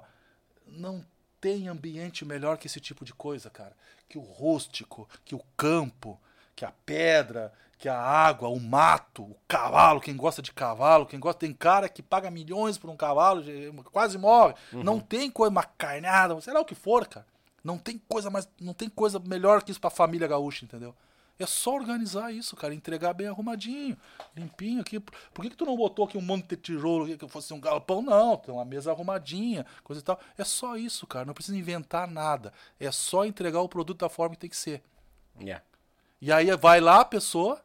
não 0.68 1.06
tem 1.42 1.68
ambiente 1.68 2.24
melhor 2.24 2.58
que 2.58 2.68
esse 2.68 2.80
tipo 2.80 3.04
de 3.04 3.14
coisa, 3.14 3.50
cara. 3.50 3.76
Que 4.08 4.18
o 4.18 4.22
rústico, 4.22 5.10
que 5.26 5.36
o 5.36 5.42
campo, 5.58 6.20
que 6.56 6.66
a 6.66 6.74
pedra, 6.86 7.52
que 7.78 7.90
a 7.90 8.00
água, 8.00 8.48
o 8.50 8.60
mato, 8.60 9.24
o 9.24 9.38
cavalo, 9.48 10.00
quem 10.00 10.16
gosta 10.16 10.42
de 10.42 10.54
cavalo, 10.54 11.06
quem 11.06 11.20
gosta. 11.20 11.40
Tem 11.40 11.54
cara 11.54 11.90
que 11.90 12.02
paga 12.02 12.32
milhões 12.32 12.78
por 12.78 12.90
um 12.90 12.96
cavalo, 12.96 13.44
quase 13.92 14.18
morre. 14.18 14.54
Não 14.72 15.00
tem 15.00 15.30
coisa, 15.30 15.52
uma 15.52 15.64
carnada, 15.64 16.40
sei 16.42 16.54
lá 16.54 16.62
o 16.62 16.66
que 16.66 16.76
for, 16.76 17.08
cara. 17.08 17.26
Não 17.64 17.78
tem 17.78 17.98
coisa 17.98 18.30
mais. 18.30 18.48
Não 18.60 18.74
tem 18.74 18.90
coisa 18.90 19.20
melhor 19.20 19.64
que 19.64 19.72
isso 19.72 19.82
pra 19.82 19.90
família 19.90 20.28
gaúcha, 20.28 20.66
entendeu? 20.66 20.96
É 21.40 21.46
só 21.48 21.74
organizar 21.74 22.32
isso, 22.32 22.56
cara, 22.56 22.76
entregar 22.76 23.14
bem 23.14 23.28
arrumadinho, 23.28 23.98
limpinho 24.36 24.82
aqui. 24.82 25.00
Por 25.00 25.42
que, 25.42 25.50
que 25.50 25.58
tu 25.58 25.66
não 25.66 25.76
botou 25.76 26.06
aqui 26.06 26.18
um 26.18 26.22
monte 26.22 26.48
de 26.48 26.58
tijolo 26.58 27.18
que 27.18 27.28
fosse 27.28 27.54
um 27.54 27.60
galpão? 27.60 28.04
Não, 28.04 28.38
tem 28.38 28.54
uma 28.54 28.64
mesa 28.64 28.92
arrumadinha, 28.92 29.66
coisa 29.84 30.00
e 30.00 30.06
tal. 30.06 30.20
É 30.38 30.44
só 30.44 30.78
isso, 30.78 31.08
cara. 31.08 31.26
Não 31.26 31.34
precisa 31.34 31.58
inventar 31.58 32.08
nada. 32.08 32.54
É 32.80 32.92
só 32.92 33.26
entregar 33.26 33.62
o 33.62 33.68
produto 33.68 34.00
da 34.00 34.10
forma 34.10 34.36
que 34.36 34.42
tem 34.42 34.50
que 34.50 34.56
ser. 34.56 34.84
É. 35.46 35.60
E 36.26 36.32
aí 36.32 36.56
vai 36.56 36.80
lá 36.80 37.02
a 37.02 37.06
pessoa, 37.06 37.62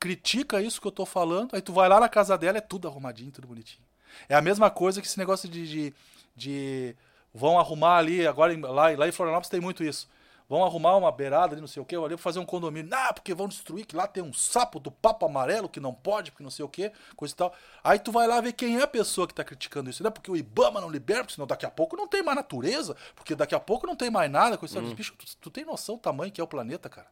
critica 0.00 0.60
isso 0.60 0.80
que 0.80 0.86
eu 0.88 0.90
tô 0.90 1.06
falando, 1.06 1.54
aí 1.54 1.62
tu 1.62 1.72
vai 1.72 1.88
lá 1.88 2.00
na 2.00 2.08
casa 2.08 2.36
dela, 2.36 2.58
é 2.58 2.60
tudo 2.60 2.88
arrumadinho, 2.88 3.30
tudo 3.30 3.46
bonitinho. 3.46 3.84
É 4.28 4.34
a 4.34 4.42
mesma 4.42 4.68
coisa 4.70 5.00
que 5.00 5.06
esse 5.06 5.16
negócio 5.20 5.48
de. 5.48 5.68
de, 5.68 5.94
de- 6.34 6.96
vão 7.32 7.60
arrumar 7.60 7.98
ali, 7.98 8.26
agora 8.26 8.52
lá, 8.68 8.90
lá 8.90 9.06
em 9.08 9.12
Florianópolis 9.12 9.48
tem 9.48 9.60
muito 9.60 9.84
isso. 9.84 10.08
Vão 10.48 10.64
arrumar 10.64 10.96
uma 10.96 11.12
beirada 11.12 11.54
ali, 11.54 11.60
não 11.60 11.68
sei 11.68 11.80
o 11.80 11.84
que, 11.86 11.94
ali 11.94 12.08
pra 12.08 12.18
fazer 12.18 12.40
um 12.40 12.44
condomínio. 12.44 12.90
Ah, 12.92 13.12
porque 13.12 13.32
vão 13.32 13.46
destruir, 13.46 13.86
que 13.86 13.94
lá 13.94 14.08
tem 14.08 14.20
um 14.22 14.32
sapo 14.32 14.80
do 14.80 14.90
papo 14.90 15.24
amarelo 15.24 15.68
que 15.68 15.78
não 15.78 15.94
pode, 15.94 16.32
porque 16.32 16.42
não 16.42 16.50
sei 16.50 16.64
o 16.64 16.68
que, 16.68 16.90
coisa 17.14 17.32
e 17.32 17.36
tal. 17.36 17.54
Aí 17.84 18.00
tu 18.00 18.10
vai 18.10 18.26
lá 18.26 18.40
ver 18.40 18.52
quem 18.52 18.78
é 18.78 18.82
a 18.82 18.86
pessoa 18.88 19.28
que 19.28 19.32
tá 19.32 19.44
criticando 19.44 19.88
isso. 19.88 20.02
Não 20.02 20.08
é 20.08 20.10
porque 20.10 20.30
o 20.30 20.36
Ibama 20.36 20.80
não 20.80 20.90
libera, 20.90 21.20
porque 21.20 21.34
senão 21.36 21.46
daqui 21.46 21.64
a 21.64 21.70
pouco 21.70 21.96
não 21.96 22.08
tem 22.08 22.20
mais 22.22 22.34
natureza, 22.36 22.96
porque 23.14 23.36
daqui 23.36 23.54
a 23.54 23.60
pouco 23.60 23.86
não 23.86 23.94
tem 23.94 24.10
mais 24.10 24.28
nada, 24.28 24.58
coisa 24.58 24.74
tal. 24.74 24.82
Bicho, 24.96 25.14
tu, 25.16 25.24
tu 25.40 25.50
tem 25.50 25.64
noção 25.64 25.94
do 25.94 26.00
tamanho 26.02 26.32
que 26.32 26.40
é 26.40 26.44
o 26.44 26.48
planeta, 26.48 26.88
cara? 26.90 27.06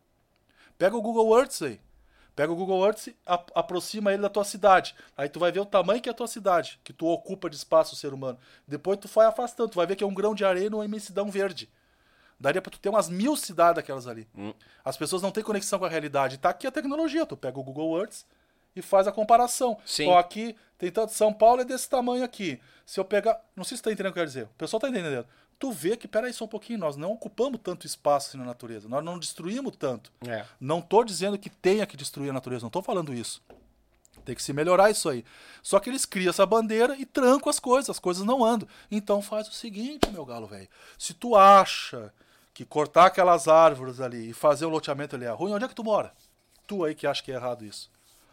Pega 0.80 0.96
o 0.96 1.02
Google 1.02 1.38
Earth 1.38 1.60
aí. 1.60 1.78
Pega 2.34 2.50
o 2.50 2.56
Google 2.56 2.86
Earth, 2.86 3.08
aproxima 3.54 4.14
ele 4.14 4.22
da 4.22 4.30
tua 4.30 4.44
cidade. 4.44 4.94
Aí 5.14 5.28
tu 5.28 5.38
vai 5.38 5.52
ver 5.52 5.60
o 5.60 5.66
tamanho 5.66 6.00
que 6.00 6.08
é 6.08 6.12
a 6.12 6.14
tua 6.14 6.26
cidade, 6.26 6.80
que 6.82 6.90
tu 6.90 7.06
ocupa 7.06 7.50
de 7.50 7.56
espaço, 7.56 7.94
ser 7.94 8.14
humano. 8.14 8.38
Depois 8.66 8.98
tu 8.98 9.06
vai 9.06 9.26
afastando, 9.26 9.68
tu 9.68 9.74
vai 9.76 9.86
ver 9.86 9.94
que 9.94 10.02
é 10.02 10.06
um 10.06 10.14
grão 10.14 10.34
de 10.34 10.42
areia 10.42 10.70
numa 10.70 10.82
imensidão 10.82 11.30
verde. 11.30 11.68
Daria 12.40 12.62
pra 12.62 12.70
tu 12.70 12.80
ter 12.80 12.88
umas 12.88 13.10
mil 13.10 13.36
cidades 13.36 13.74
daquelas 13.74 14.06
ali. 14.06 14.26
As 14.82 14.96
pessoas 14.96 15.20
não 15.20 15.30
têm 15.30 15.44
conexão 15.44 15.78
com 15.78 15.84
a 15.84 15.88
realidade. 15.90 16.38
Tá 16.38 16.48
aqui 16.48 16.66
a 16.66 16.70
tecnologia. 16.70 17.26
Tu 17.26 17.36
pega 17.36 17.60
o 17.60 17.62
Google 17.62 17.98
Earth 17.98 18.22
e 18.74 18.80
faz 18.80 19.06
a 19.06 19.12
comparação. 19.12 19.76
Sim. 19.84 20.06
Ó, 20.08 20.16
aqui 20.16 20.56
tem 20.78 20.90
tanto. 20.90 21.12
São 21.12 21.30
Paulo 21.30 21.60
é 21.60 21.64
desse 21.66 21.90
tamanho 21.90 22.24
aqui. 22.24 22.58
Se 22.86 22.98
eu 22.98 23.04
pegar. 23.04 23.38
Não 23.54 23.64
sei 23.64 23.76
se 23.76 23.82
tá 23.82 23.92
entendendo 23.92 24.12
o 24.12 24.14
que 24.14 24.18
eu 24.18 24.22
quero 24.22 24.28
dizer. 24.28 24.44
O 24.44 24.54
pessoal 24.56 24.80
tá 24.80 24.88
entendendo. 24.88 25.26
Tu 25.60 25.70
vê 25.70 25.94
que, 25.94 26.08
peraí 26.08 26.32
só 26.32 26.46
um 26.46 26.48
pouquinho, 26.48 26.78
nós 26.78 26.96
não 26.96 27.12
ocupamos 27.12 27.60
tanto 27.62 27.86
espaço 27.86 28.28
assim 28.28 28.38
na 28.38 28.46
natureza. 28.46 28.88
Nós 28.88 29.04
não 29.04 29.18
destruímos 29.18 29.76
tanto. 29.76 30.10
É. 30.26 30.46
Não 30.58 30.80
tô 30.80 31.04
dizendo 31.04 31.38
que 31.38 31.50
tenha 31.50 31.86
que 31.86 31.98
destruir 31.98 32.30
a 32.30 32.32
natureza, 32.32 32.64
não 32.64 32.70
tô 32.70 32.80
falando 32.80 33.12
isso. 33.12 33.42
Tem 34.24 34.34
que 34.34 34.42
se 34.42 34.54
melhorar 34.54 34.90
isso 34.90 35.06
aí. 35.06 35.22
Só 35.62 35.78
que 35.78 35.90
eles 35.90 36.06
criam 36.06 36.30
essa 36.30 36.46
bandeira 36.46 36.96
e 36.96 37.04
trancam 37.04 37.50
as 37.50 37.60
coisas, 37.60 37.90
as 37.90 37.98
coisas 37.98 38.24
não 38.24 38.42
andam. 38.42 38.66
Então 38.90 39.20
faz 39.20 39.48
o 39.48 39.52
seguinte, 39.52 40.10
meu 40.10 40.24
galo 40.24 40.46
velho. 40.46 40.68
Se 40.98 41.12
tu 41.12 41.36
acha 41.36 42.10
que 42.54 42.64
cortar 42.64 43.06
aquelas 43.06 43.46
árvores 43.46 44.00
ali 44.00 44.30
e 44.30 44.32
fazer 44.32 44.64
o 44.64 44.70
loteamento 44.70 45.14
ali 45.14 45.26
é 45.26 45.30
ruim, 45.30 45.52
onde 45.52 45.66
é 45.66 45.68
que 45.68 45.74
tu 45.74 45.84
mora? 45.84 46.14
Tu 46.66 46.82
aí 46.82 46.94
que 46.94 47.06
acha 47.06 47.22
que 47.22 47.32
é 47.32 47.34
errado 47.34 47.66
isso. 47.66 47.90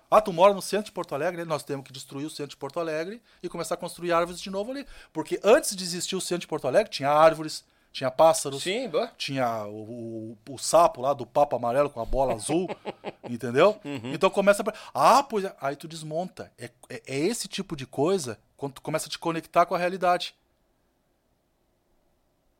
Ah, 0.10 0.22
tu 0.22 0.32
mora 0.32 0.54
no 0.54 0.62
centro 0.62 0.86
de 0.86 0.92
Porto 0.92 1.14
Alegre? 1.14 1.44
Nós 1.44 1.64
temos 1.64 1.86
que 1.86 1.92
destruir 1.92 2.26
o 2.26 2.30
centro 2.30 2.52
de 2.52 2.58
Porto 2.58 2.80
Alegre 2.80 3.22
e 3.44 3.50
começar 3.50 3.76
a 3.76 3.78
construir 3.78 4.14
árvores 4.14 4.42
de 4.42 4.50
novo 4.50 4.72
ali. 4.72 4.86
Porque 5.12 5.40
antes 5.44 5.76
de 5.76 5.84
existir 5.84 6.16
o 6.16 6.22
centro 6.22 6.42
de 6.42 6.48
Porto 6.48 6.68
Alegre, 6.68 6.90
tinha 6.90 7.10
árvores, 7.10 7.66
tinha 7.92 8.10
pássaros, 8.10 8.64
Sim, 8.64 8.90
tinha 9.18 9.66
o, 9.66 10.38
o, 10.48 10.54
o 10.54 10.58
sapo 10.58 11.02
lá 11.02 11.14
do 11.14 11.26
papo 11.26 11.56
amarelo 11.56 11.90
com 11.90 12.00
a 12.00 12.06
bola 12.06 12.36
azul, 12.36 12.70
entendeu? 13.30 13.80
Então 14.14 14.30
começa 14.30 14.64
a... 14.94 15.18
Ah, 15.18 15.24
pois 15.24 15.44
é. 15.44 15.56
Aí 15.60 15.76
tu 15.76 15.88
desmonta. 15.88 16.52
É, 16.58 16.70
é, 16.90 17.02
é 17.06 17.18
esse 17.20 17.48
tipo 17.48 17.76
de 17.76 17.86
coisa 17.86 18.40
quando 18.56 18.74
tu 18.74 18.82
começa 18.82 19.08
a 19.08 19.10
te 19.10 19.20
conectar 19.20 19.66
com 19.66 19.76
a 19.76 19.78
realidade. 19.78 20.36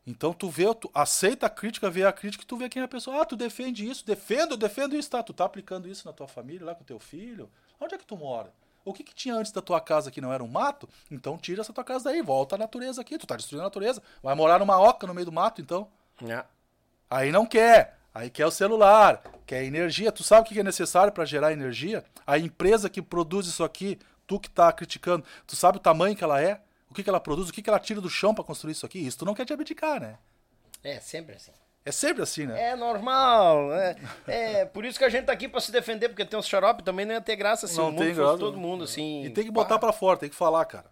Então 0.08 0.32
tu 0.32 0.50
vê, 0.50 0.74
tu 0.74 0.90
aceita 0.94 1.48
a 1.48 1.50
crítica, 1.50 1.90
vê 1.90 2.06
a 2.06 2.14
crítica 2.14 2.42
e 2.42 2.48
tu 2.48 2.56
vê 2.56 2.70
quem 2.70 2.82
é 2.82 2.86
a 2.86 2.88
pessoa. 2.88 3.22
Ah, 3.22 3.26
tu 3.26 3.36
defende 3.36 3.88
isso, 3.88 4.06
defendo, 4.06 4.56
defendo 4.56 4.96
isso, 4.96 5.10
tá? 5.10 5.22
Tu 5.22 5.34
tá 5.34 5.44
aplicando 5.44 5.90
isso 5.90 6.08
na 6.08 6.14
tua 6.14 6.30
família, 6.30 6.66
lá 6.66 6.74
com 6.74 6.86
teu 6.86 6.98
filho. 6.98 7.50
Onde 7.78 7.94
é 7.94 7.98
que 7.98 8.06
tu 8.06 8.16
mora? 8.16 8.54
O 8.86 8.94
que, 8.94 9.04
que 9.04 9.14
tinha 9.14 9.36
antes 9.36 9.52
da 9.52 9.62
tua 9.62 9.82
casa 9.82 10.10
que 10.10 10.22
não 10.22 10.32
era 10.32 10.42
um 10.42 10.48
mato? 10.48 10.88
Então 11.12 11.38
tira 11.38 11.60
essa 11.60 11.74
tua 11.74 11.84
casa 11.84 12.06
daí, 12.06 12.22
volta 12.22 12.56
à 12.56 12.58
natureza 12.58 13.02
aqui. 13.02 13.18
Tu 13.18 13.28
tá 13.28 13.36
destruindo 13.36 13.64
a 13.64 13.66
natureza. 13.66 14.02
Vai 14.24 14.34
morar 14.34 14.60
numa 14.60 14.80
oca 14.80 15.06
no 15.06 15.14
meio 15.14 15.26
do 15.26 15.32
mato, 15.32 15.60
então. 15.60 15.90
É. 16.26 16.46
Aí 17.10 17.30
não 17.30 17.46
quer. 17.46 17.98
Aí 18.14 18.30
quer 18.30 18.46
o 18.46 18.52
celular, 18.52 19.22
quer 19.46 19.66
energia. 19.66 20.10
Tu 20.10 20.24
sabe 20.24 20.42
o 20.42 20.54
que 20.54 20.58
é 20.58 20.64
necessário 20.64 21.12
para 21.12 21.26
gerar 21.26 21.52
energia? 21.52 22.06
A 22.26 22.38
empresa 22.38 22.90
que 22.90 23.02
produz 23.02 23.46
isso 23.46 23.62
aqui, 23.62 24.00
tu 24.26 24.40
que 24.40 24.50
tá 24.50 24.72
criticando, 24.72 25.26
tu 25.46 25.56
sabe 25.58 25.78
o 25.78 25.82
tamanho 25.82 26.16
que 26.16 26.24
ela 26.24 26.42
é? 26.42 26.62
O 26.90 26.94
que, 26.94 27.04
que 27.04 27.10
ela 27.10 27.20
produz? 27.20 27.50
O 27.50 27.54
que, 27.54 27.62
que 27.62 27.70
ela 27.70 27.80
tira 27.80 28.00
do 28.02 28.10
chão 28.10 28.34
para 28.34 28.44
construir 28.44 28.72
isso 28.72 28.86
aqui? 28.86 29.00
Isso 29.06 29.18
tu 29.20 29.26
não 29.26 29.34
quer 29.34 29.46
te 29.46 29.54
abdicar, 29.54 30.00
né? 30.02 30.18
É, 30.84 31.00
sempre 31.00 31.36
assim. 31.36 31.52
É 31.86 31.92
sempre 31.92 32.22
assim, 32.24 32.46
né? 32.46 32.72
É 32.72 32.76
normal. 32.76 33.72
É, 33.74 33.96
é 34.28 34.66
por 34.66 34.84
isso 34.84 34.98
que 35.00 35.06
a 35.06 35.10
gente 35.10 35.26
tá 35.26 35.32
aqui 35.34 35.48
pra 35.48 35.62
se 35.62 35.72
defender, 35.72 36.10
porque 36.10 36.26
tem 36.26 36.38
uns 36.38 36.48
xarope 36.48 36.84
também 36.84 37.06
não 37.06 37.14
ia 37.14 37.22
ter 37.22 37.36
graça 37.38 37.66
se 37.68 37.78
Não 37.78 37.90
o 37.90 37.92
mundo 37.92 38.04
tem 38.04 38.14
graça. 38.14 38.38
todo 38.38 38.58
mundo, 38.58 38.84
assim. 38.84 39.24
E 39.24 39.30
tem 39.30 39.46
que 39.46 39.52
botar 39.52 39.80
pra 39.80 39.94
fora, 39.94 40.18
tem 40.18 40.30
que 40.30 40.36
falar, 40.36 40.66
cara. 40.66 40.86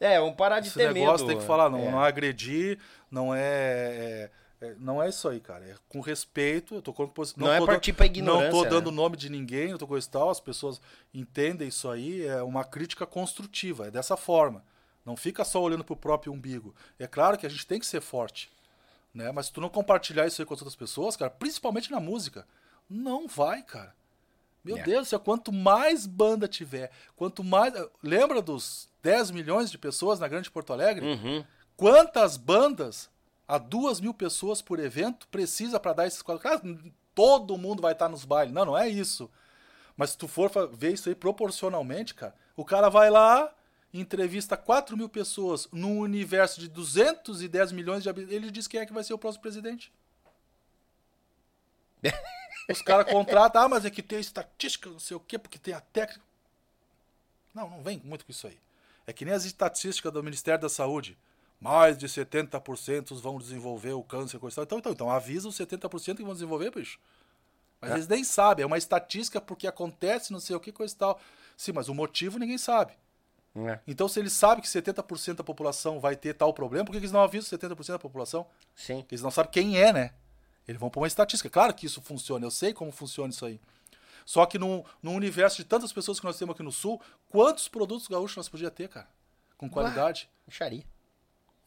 É, 0.00 0.18
vamos 0.18 0.34
parar 0.34 0.58
de 0.58 0.66
Esse 0.66 0.78
ter 0.78 0.92
negócio 0.92 1.24
medo. 1.26 1.28
tem 1.28 1.38
que 1.40 1.46
falar, 1.46 1.70
não, 1.70 1.78
é. 1.78 1.90
não 1.92 2.00
agredir, 2.00 2.76
não 3.08 3.32
é, 3.32 3.40
é- 3.40 4.30
é- 4.66 4.74
Não 4.78 5.00
é 5.00 5.08
isso 5.08 5.28
aí, 5.28 5.38
cara. 5.38 5.64
É 5.64 5.74
com 5.88 6.00
respeito. 6.00 6.74
Eu 6.76 6.82
tô 6.82 6.92
com 6.92 7.06
posi- 7.06 7.34
Não 7.36 7.52
é 7.52 7.58
tô 7.58 7.66
partir 7.66 7.92
dando- 7.92 7.96
pra 7.98 8.06
ignorância, 8.06 8.46
Não 8.50 8.58
tô 8.58 8.64
né? 8.64 8.70
dando 8.70 8.90
nome 8.90 9.16
de 9.16 9.28
ninguém, 9.30 9.70
não 9.70 9.78
tô 9.78 9.86
coisa 9.86 10.06
e 10.06 10.10
tal. 10.10 10.28
As 10.30 10.40
pessoas 10.40 10.80
entendem 11.14 11.68
isso 11.68 11.88
aí. 11.88 12.26
É 12.26 12.42
uma 12.42 12.64
crítica 12.64 13.06
construtiva. 13.06 13.86
É 13.88 13.90
dessa 13.92 14.16
forma. 14.16 14.64
Não 15.04 15.16
fica 15.16 15.44
só 15.44 15.60
olhando 15.60 15.84
pro 15.84 15.96
próprio 15.96 16.32
umbigo. 16.32 16.74
É 16.98 17.06
claro 17.06 17.36
que 17.36 17.46
a 17.46 17.48
gente 17.48 17.66
tem 17.66 17.80
que 17.80 17.86
ser 17.86 18.00
forte. 18.00 18.50
Né? 19.12 19.30
Mas 19.32 19.46
se 19.46 19.52
tu 19.52 19.60
não 19.60 19.68
compartilhar 19.68 20.26
isso 20.26 20.40
aí 20.40 20.46
com 20.46 20.54
as 20.54 20.60
outras 20.60 20.76
pessoas, 20.76 21.16
cara, 21.16 21.30
principalmente 21.30 21.90
na 21.90 22.00
música, 22.00 22.46
não 22.88 23.26
vai, 23.26 23.62
cara. 23.62 23.94
Meu 24.64 24.76
É. 24.76 24.82
Deus 24.82 25.06
do 25.06 25.10
céu, 25.10 25.20
quanto 25.20 25.52
mais 25.52 26.06
banda 26.06 26.46
tiver, 26.46 26.90
quanto 27.16 27.42
mais. 27.42 27.74
Lembra 28.02 28.40
dos 28.40 28.88
10 29.02 29.32
milhões 29.32 29.70
de 29.70 29.76
pessoas 29.76 30.20
na 30.20 30.28
Grande 30.28 30.50
Porto 30.50 30.72
Alegre? 30.72 31.04
Uhum. 31.04 31.44
Quantas 31.76 32.36
bandas 32.36 33.10
a 33.48 33.58
duas 33.58 34.00
mil 34.00 34.14
pessoas 34.14 34.62
por 34.62 34.78
evento 34.78 35.26
precisa 35.28 35.80
para 35.80 35.92
dar 35.92 36.06
esses 36.06 36.22
quadros? 36.22 36.42
Cara, 36.44 36.62
todo 37.14 37.58
mundo 37.58 37.82
vai 37.82 37.92
estar 37.92 38.08
nos 38.08 38.24
bailes. 38.24 38.54
Não, 38.54 38.64
não 38.64 38.78
é 38.78 38.88
isso. 38.88 39.28
Mas 39.96 40.10
se 40.10 40.18
tu 40.18 40.28
for 40.28 40.50
ver 40.72 40.92
isso 40.92 41.08
aí 41.08 41.14
proporcionalmente, 41.14 42.14
cara, 42.14 42.34
o 42.56 42.64
cara 42.64 42.88
vai 42.88 43.10
lá, 43.10 43.52
entrevista 43.92 44.56
4 44.56 44.96
mil 44.96 45.08
pessoas 45.08 45.68
num 45.70 45.98
universo 45.98 46.60
de 46.60 46.68
210 46.68 47.72
milhões 47.72 48.02
de 48.02 48.08
habitantes. 48.08 48.34
Ele 48.34 48.50
diz 48.50 48.66
quem 48.66 48.80
é 48.80 48.86
que 48.86 48.92
vai 48.92 49.04
ser 49.04 49.12
o 49.12 49.18
próximo 49.18 49.42
presidente. 49.42 49.92
Os 52.70 52.80
caras 52.80 53.10
contratam, 53.10 53.62
ah, 53.62 53.68
mas 53.68 53.84
é 53.84 53.90
que 53.90 54.02
tem 54.02 54.18
estatística, 54.18 54.88
não 54.88 54.98
sei 54.98 55.16
o 55.16 55.20
quê, 55.20 55.38
porque 55.38 55.58
tem 55.58 55.74
a 55.74 55.80
técnica. 55.80 56.22
Não, 57.54 57.68
não 57.68 57.82
vem 57.82 58.00
muito 58.04 58.24
com 58.24 58.30
isso 58.30 58.46
aí. 58.46 58.58
É 59.06 59.12
que 59.12 59.24
nem 59.24 59.34
as 59.34 59.44
estatísticas 59.44 60.12
do 60.12 60.22
Ministério 60.22 60.60
da 60.60 60.68
Saúde. 60.68 61.18
Mais 61.60 61.96
de 61.96 62.08
70% 62.08 63.14
vão 63.20 63.38
desenvolver 63.38 63.92
o 63.92 64.02
câncer, 64.02 64.38
coisa 64.38 64.54
e 64.54 64.56
tal. 64.56 64.64
Então, 64.64 64.78
então, 64.78 64.92
então 64.92 65.10
avisa 65.10 65.48
os 65.48 65.56
70% 65.56 66.16
que 66.16 66.24
vão 66.24 66.32
desenvolver, 66.32 66.72
bicho. 66.72 66.98
Mas 67.80 67.90
eles 67.92 68.08
nem 68.08 68.22
sabem, 68.22 68.62
é 68.62 68.66
uma 68.66 68.78
estatística 68.78 69.40
porque 69.40 69.66
acontece 69.66 70.32
não 70.32 70.38
sei 70.38 70.54
o 70.54 70.60
que, 70.60 70.70
coisa 70.70 70.94
e 70.94 70.96
tal. 70.96 71.20
Sim, 71.56 71.72
mas 71.72 71.88
o 71.88 71.94
motivo 71.94 72.38
ninguém 72.38 72.58
sabe. 72.58 72.92
É. 73.54 73.78
Então, 73.86 74.08
se 74.08 74.18
eles 74.18 74.32
sabem 74.32 74.62
que 74.62 74.68
70% 74.68 75.36
da 75.36 75.44
população 75.44 76.00
vai 76.00 76.16
ter 76.16 76.34
tal 76.34 76.54
problema, 76.54 76.84
por 76.84 76.92
que 76.92 76.98
eles 76.98 77.12
não 77.12 77.20
avisam 77.20 77.58
70% 77.58 77.88
da 77.88 77.98
população? 77.98 78.46
Sim. 78.74 79.00
Porque 79.00 79.14
eles 79.14 79.22
não 79.22 79.30
sabem 79.30 79.50
quem 79.50 79.78
é, 79.78 79.92
né? 79.92 80.12
Eles 80.66 80.80
vão 80.80 80.88
pôr 80.88 81.00
uma 81.00 81.06
estatística. 81.06 81.50
Claro 81.50 81.74
que 81.74 81.86
isso 81.86 82.00
funciona, 82.00 82.46
eu 82.46 82.50
sei 82.50 82.72
como 82.72 82.90
funciona 82.90 83.30
isso 83.30 83.44
aí. 83.44 83.60
Só 84.24 84.46
que 84.46 84.58
num, 84.58 84.84
num 85.02 85.14
universo 85.14 85.56
de 85.56 85.64
tantas 85.64 85.92
pessoas 85.92 86.20
que 86.20 86.24
nós 86.24 86.38
temos 86.38 86.54
aqui 86.54 86.62
no 86.62 86.72
Sul, 86.72 87.00
quantos 87.28 87.68
produtos 87.68 88.06
gaúchos 88.06 88.36
nós 88.36 88.48
podíamos 88.48 88.76
ter, 88.76 88.88
cara? 88.88 89.08
Com 89.58 89.68
qualidade? 89.68 90.30
Micharia. 90.46 90.84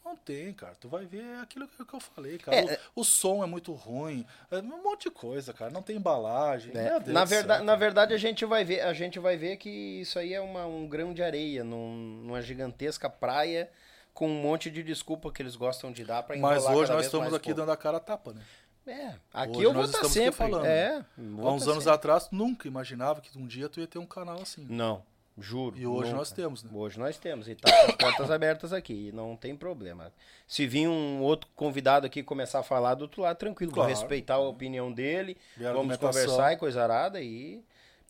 Não 0.05 0.15
tem, 0.15 0.53
cara. 0.53 0.75
Tu 0.79 0.87
vai 0.87 1.03
ver 1.05 1.23
aquilo 1.41 1.67
que 1.67 1.83
que 1.83 1.93
eu 1.95 1.99
falei, 1.99 2.37
cara. 2.37 2.57
É, 2.57 2.79
o, 2.95 3.01
o 3.01 3.03
som 3.03 3.43
é 3.43 3.47
muito 3.47 3.73
ruim. 3.73 4.23
É 4.51 4.57
um 4.59 4.83
monte 4.83 5.05
de 5.05 5.09
coisa, 5.11 5.51
cara. 5.51 5.71
Não 5.71 5.81
tem 5.81 5.95
embalagem. 5.97 6.71
É, 6.77 6.99
Deus 6.99 7.07
na, 7.13 7.25
verdade, 7.25 7.63
na 7.63 7.75
verdade, 7.75 8.13
a 8.13 8.17
gente 8.17 8.45
vai 8.45 8.63
ver, 8.63 8.81
a 8.81 8.93
gente 8.93 9.17
vai 9.17 9.35
ver 9.35 9.57
que 9.57 9.67
isso 9.69 10.19
aí 10.19 10.31
é 10.33 10.39
uma- 10.39 10.67
um 10.67 10.87
grão 10.87 11.11
de 11.11 11.23
areia 11.23 11.63
num- 11.63 12.21
numa 12.23 12.39
gigantesca 12.41 13.09
praia 13.09 13.69
com 14.13 14.27
um 14.29 14.41
monte 14.41 14.69
de 14.69 14.83
desculpa 14.83 15.31
que 15.31 15.41
eles 15.41 15.55
gostam 15.55 15.91
de 15.91 16.05
dar 16.05 16.23
enrolar 16.29 16.39
Mas 16.61 16.65
hoje 16.65 16.91
nós 16.91 17.05
estamos 17.07 17.33
aqui 17.33 17.49
povo. 17.49 17.61
dando 17.61 17.71
a 17.71 17.77
cara 17.77 17.97
a 17.97 17.99
tapa, 17.99 18.31
né? 18.31 18.41
É, 18.87 19.15
aqui 19.33 19.49
Hoje 19.57 19.63
eu 19.63 19.73
vou 19.73 19.81
nós 19.81 19.89
estar 19.89 20.07
sempre. 20.07 20.31
falando, 20.31 20.65
é, 20.67 20.99
né? 20.99 21.05
Há 21.17 21.51
uns 21.51 21.65
tá 21.65 21.71
anos 21.71 21.83
sempre. 21.83 21.89
atrás, 21.95 22.29
nunca 22.31 22.67
imaginava 22.67 23.19
que 23.19 23.35
um 23.37 23.47
dia 23.47 23.67
tu 23.67 23.79
ia 23.79 23.87
ter 23.87 23.97
um 23.97 24.05
canal 24.05 24.39
assim. 24.39 24.67
Não, 24.69 25.01
juro. 25.37 25.77
E 25.77 25.85
hoje 25.85 26.09
nunca. 26.09 26.17
nós 26.17 26.31
temos, 26.31 26.63
né? 26.63 26.69
Hoje 26.73 26.99
nós 26.99 27.17
temos. 27.17 27.47
E 27.47 27.55
tá 27.55 27.71
com 27.71 27.91
as 27.91 27.95
portas 27.95 28.31
abertas 28.31 28.73
aqui. 28.73 29.09
E 29.09 29.11
não 29.11 29.35
tem 29.35 29.55
problema. 29.55 30.11
Se 30.47 30.65
vir 30.65 30.87
um 30.87 31.21
outro 31.21 31.49
convidado 31.55 32.05
aqui 32.05 32.23
começar 32.23 32.59
a 32.59 32.63
falar 32.63 32.95
do 32.95 33.03
outro 33.03 33.21
lado, 33.21 33.37
tranquilo. 33.37 33.71
Claro. 33.71 33.89
Vou 33.89 33.99
respeitar 33.99 34.35
a 34.35 34.39
opinião 34.39 34.91
dele. 34.91 35.37
Vamos 35.57 35.97
conversar 35.97 36.53
e 36.53 36.57
coisa 36.57 36.83
arada. 36.83 37.21
E... 37.21 37.63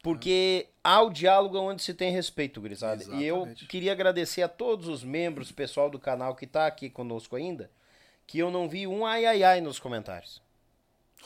Porque 0.03 0.67
há 0.83 1.01
o 1.01 1.09
diálogo 1.09 1.57
onde 1.57 1.81
se 1.81 1.91
tem 1.91 2.11
respeito, 2.11 2.61
gurizada. 2.61 3.03
E 3.03 3.25
eu 3.25 3.37
Exatamente. 3.37 3.65
queria 3.65 3.91
agradecer 3.91 4.43
a 4.43 4.47
todos 4.47 4.87
os 4.87 5.03
membros, 5.03 5.51
pessoal 5.51 5.89
do 5.89 5.97
canal 5.97 6.35
que 6.35 6.45
tá 6.45 6.67
aqui 6.67 6.91
conosco 6.91 7.35
ainda, 7.35 7.71
que 8.27 8.37
eu 8.37 8.51
não 8.51 8.69
vi 8.69 8.85
um 8.85 9.03
ai 9.03 9.25
ai 9.25 9.41
ai 9.41 9.61
nos 9.61 9.79
comentários. 9.79 10.43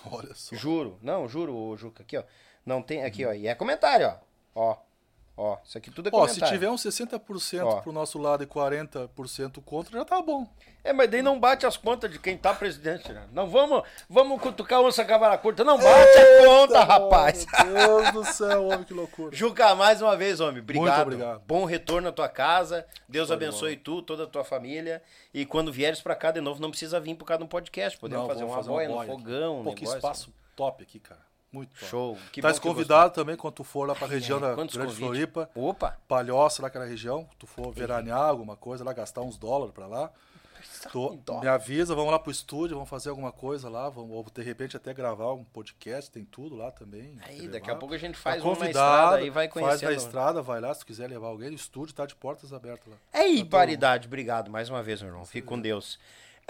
Olha 0.10 0.34
só. 0.34 0.56
Juro. 0.56 0.98
Não, 1.02 1.28
juro, 1.28 1.54
ô, 1.54 1.76
Juca. 1.76 2.04
Aqui, 2.04 2.18
ó. 2.18 2.24
Não 2.66 2.82
tem. 2.82 3.04
Aqui, 3.04 3.26
ó. 3.26 3.34
E 3.34 3.48
é 3.48 3.56
comentário, 3.56 4.08
ó. 4.08 4.18
Ó. 4.56 4.78
Ó. 5.42 5.58
Isso 5.64 5.78
aqui 5.78 5.90
tudo 5.90 6.08
é 6.08 6.10
Ó, 6.10 6.20
comentário. 6.20 6.46
se 6.48 6.52
tiver 6.54 6.70
uns 6.70 6.84
60% 6.84 7.64
Ó. 7.66 7.80
pro 7.80 7.94
nosso 7.94 8.18
lado 8.20 8.44
e 8.44 8.46
40% 8.46 9.62
contra, 9.64 9.98
já 9.98 10.04
tá 10.04 10.22
bom. 10.22 10.46
É, 10.84 10.92
mas 10.92 11.10
daí 11.10 11.22
não 11.22 11.40
bate 11.40 11.66
as 11.66 11.78
contas 11.78 12.12
de 12.12 12.20
quem 12.20 12.38
tá 12.38 12.54
presidente, 12.54 13.12
né? 13.14 13.26
Não 13.32 13.48
vamos, 13.50 13.84
vamos 14.10 14.42
cutucar 14.42 14.82
onça 14.82 15.06
cavara 15.06 15.38
curta. 15.38 15.64
Não 15.64 15.78
bate 15.78 16.18
a 16.18 16.46
conta, 16.46 16.84
rapaz. 16.84 17.46
Meu 17.66 18.02
Deus 18.02 18.12
do 18.12 18.24
céu, 18.26 18.66
homem, 18.68 18.84
que 18.84 18.94
loucura. 18.94 19.34
Juca, 19.36 19.74
mais 19.76 20.02
uma 20.02 20.18
vez, 20.18 20.42
homem. 20.42 20.62
Obrigado. 20.62 20.86
Muito 20.88 21.02
obrigado. 21.02 21.42
Bom 21.48 21.64
retorno 21.64 22.10
à 22.10 22.12
tua 22.12 22.28
casa. 22.28 22.86
Deus 23.08 23.32
abençoe 23.32 23.78
tu, 23.78 24.02
toda 24.02 24.24
a 24.26 24.28
tua 24.28 24.44
família. 24.44 25.02
E 25.34 25.46
quando 25.46 25.72
vieres 25.72 26.02
pra 26.02 26.16
cá 26.16 26.32
de 26.32 26.42
novo, 26.42 26.62
não 26.62 26.70
precisa 26.70 27.00
vir 27.00 27.16
por 27.16 27.24
causa 27.26 27.40
de 27.40 27.46
um 27.46 27.48
podcast. 27.50 27.98
Podemos 27.98 28.24
Não, 28.28 28.34
fazer 28.34 28.44
uma 28.44 28.62
boia 28.64 28.90
no 28.90 29.00
aqui. 29.00 29.12
fogão, 29.12 29.60
um 29.62 29.64
Pô, 29.64 29.74
que 29.74 29.82
negócio. 29.82 29.98
espaço 29.98 30.34
top 30.56 30.84
aqui, 30.84 31.00
cara. 31.00 31.29
Muito. 31.52 31.76
Show. 31.86 32.18
Que 32.32 32.42
tá 32.42 32.50
bom 32.50 32.54
que 32.54 32.60
convidado 32.62 33.14
também 33.14 33.36
quando 33.36 33.56
tu 33.56 33.64
for 33.64 33.88
lá 33.88 33.96
pra 33.96 34.08
região 34.08 34.38
é, 34.38 34.42
da 34.42 34.56
Grande 34.56 34.78
convites? 34.78 34.98
Floripa. 35.00 35.50
Opa. 35.56 35.98
Palhoça, 36.08 36.62
lá 36.62 36.68
aquela 36.68 36.86
região, 36.86 37.28
tu 37.40 37.48
for 37.48 37.72
veranear 37.74 38.22
alguma 38.22 38.56
coisa 38.56 38.84
lá, 38.84 38.94
gastar 38.94 39.22
uns 39.22 39.38
dólares 39.38 39.74
pra 39.74 39.88
lá. 39.88 40.12
Em 40.94 41.18
dólar. 41.26 41.42
me 41.42 41.48
avisa, 41.48 41.96
vamos 41.96 42.12
lá 42.12 42.20
pro 42.20 42.32
estúdio, 42.32 42.76
vamos 42.76 42.90
fazer 42.90 43.10
alguma 43.10 43.32
coisa 43.32 43.70
lá, 43.70 43.90
vamos, 43.90 44.12
ou 44.12 44.26
de 44.34 44.42
repente 44.42 44.76
até 44.78 44.94
gravar 44.94 45.34
um 45.34 45.44
podcast, 45.44 46.12
tem 46.12 46.24
tudo 46.26 46.56
lá 46.56 46.70
também. 46.70 47.18
Aí, 47.26 47.48
daqui 47.48 47.68
levar. 47.68 47.72
a 47.72 47.76
pouco 47.76 47.96
a 47.96 47.98
gente 47.98 48.16
Tá 48.16 48.22
faz 48.22 48.44
uma 48.44 48.56
na 48.56 48.66
estrada 48.68 49.22
e 49.22 49.30
vai 49.30 49.48
Faz 49.50 49.54
conhecendo. 49.54 49.90
na 49.90 49.96
estrada, 49.96 50.42
vai 50.42 50.60
lá, 50.62 50.74
se 50.74 50.86
quiser 50.86 51.10
levar 51.10 51.28
alguém, 51.28 51.50
o 51.50 51.54
estúdio 51.54 51.96
tá 51.96 52.06
de 52.06 52.16
portas 52.16 52.54
abertas 52.54 52.88
lá. 52.88 53.22
Ei, 53.22 53.44
paridade. 53.44 54.08
Obrigado 54.08 54.52
mais 54.52 54.70
uma 54.70 54.84
vez, 54.84 55.02
meu 55.02 55.12
irmão. 55.12 55.26
Fique 55.26 55.48
com 55.48 55.60
Deus. 55.60 55.98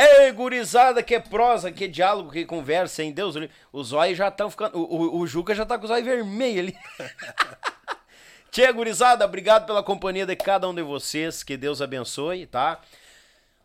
Ei, 0.01 0.31
gurizada, 0.31 1.03
que 1.03 1.19
prosa, 1.19 1.73
que 1.73 1.85
diálogo, 1.85 2.31
que 2.31 2.45
conversa, 2.45 3.03
hein? 3.03 3.11
Deus, 3.11 3.35
os 3.69 3.91
olhos 3.91 4.17
já 4.17 4.29
estão 4.29 4.49
ficando. 4.49 4.77
O, 4.77 5.17
o, 5.17 5.19
o 5.19 5.27
Juca 5.27 5.53
já 5.53 5.65
tá 5.65 5.77
com 5.77 5.83
os 5.83 5.91
olhos 5.91 6.05
vermelhos 6.05 6.59
ali. 6.59 6.77
Tchê, 8.49 8.71
gurizada, 8.71 9.25
obrigado 9.25 9.65
pela 9.65 9.83
companhia 9.83 10.25
de 10.25 10.37
cada 10.37 10.69
um 10.69 10.73
de 10.73 10.81
vocês. 10.81 11.43
Que 11.43 11.57
Deus 11.57 11.81
abençoe, 11.81 12.45
tá? 12.45 12.79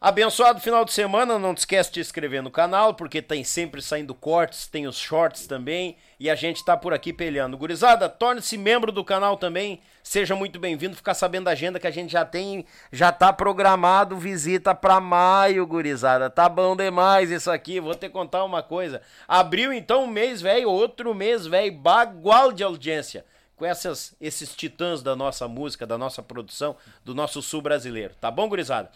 Abençoado 0.05 0.61
final 0.61 0.85
de 0.85 0.93
semana, 0.93 1.39
não 1.39 1.55
te 1.55 1.61
esquece 1.61 1.89
de 1.89 1.95
te 1.95 2.01
inscrever 2.01 2.43
no 2.43 2.51
canal, 2.51 2.93
porque 2.93 3.23
tem 3.23 3.43
sempre 3.43 3.81
saindo 3.81 4.15
cortes, 4.15 4.67
tem 4.67 4.87
os 4.87 4.99
shorts 4.99 5.47
também, 5.47 5.97
e 6.21 6.29
a 6.29 6.35
gente 6.35 6.63
tá 6.63 6.77
por 6.77 6.93
aqui 6.93 7.11
peleando. 7.11 7.57
Gurizada, 7.57 8.07
torne-se 8.07 8.59
membro 8.59 8.93
do 8.93 9.03
canal 9.03 9.39
também, 9.39 9.81
seja 10.03 10.37
muito 10.37 10.59
bem-vindo, 10.59 10.95
ficar 10.95 11.15
sabendo 11.15 11.45
da 11.45 11.53
agenda 11.53 11.81
que 11.81 11.87
a 11.87 11.91
gente 11.91 12.13
já 12.13 12.23
tem, 12.23 12.67
já 12.93 13.11
tá 13.11 13.33
programado 13.33 14.19
visita 14.19 14.75
pra 14.75 15.01
maio, 15.01 15.67
gurizada. 15.67 16.29
Tá 16.29 16.51
bom 16.51 16.77
demais 16.77 17.31
isso 17.31 17.51
aqui, 17.51 17.81
vou 17.81 17.95
te 17.95 18.11
contar 18.11 18.45
uma 18.45 18.63
coisa. 18.63 19.01
Abriu 19.27 19.73
então 19.73 20.05
um 20.05 20.07
mês, 20.07 20.43
velho, 20.43 20.69
outro 20.69 21.15
mês, 21.15 21.47
velho, 21.47 21.73
bagual 21.73 22.53
de 22.53 22.63
audiência 22.63 23.25
com 23.57 23.65
essas, 23.65 24.15
esses 24.21 24.55
titãs 24.55 25.03
da 25.03 25.15
nossa 25.17 25.49
música, 25.49 25.87
da 25.87 25.97
nossa 25.97 26.23
produção, 26.23 26.77
do 27.05 27.15
nosso 27.15 27.41
sul 27.41 27.63
brasileiro. 27.63 28.15
Tá 28.21 28.31
bom, 28.31 28.49
gurizada? 28.49 28.91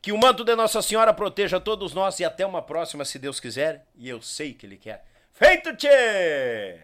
Que 0.00 0.12
o 0.12 0.18
manto 0.18 0.44
de 0.44 0.54
Nossa 0.54 0.80
Senhora 0.80 1.12
proteja 1.12 1.58
todos 1.58 1.92
nós 1.92 2.20
e 2.20 2.24
até 2.24 2.46
uma 2.46 2.62
próxima, 2.62 3.04
se 3.04 3.18
Deus 3.18 3.40
quiser. 3.40 3.84
E 3.96 4.08
eu 4.08 4.22
sei 4.22 4.54
que 4.54 4.64
Ele 4.64 4.76
quer. 4.76 5.04
Feito, 5.32 5.74
tchê! 5.76 6.78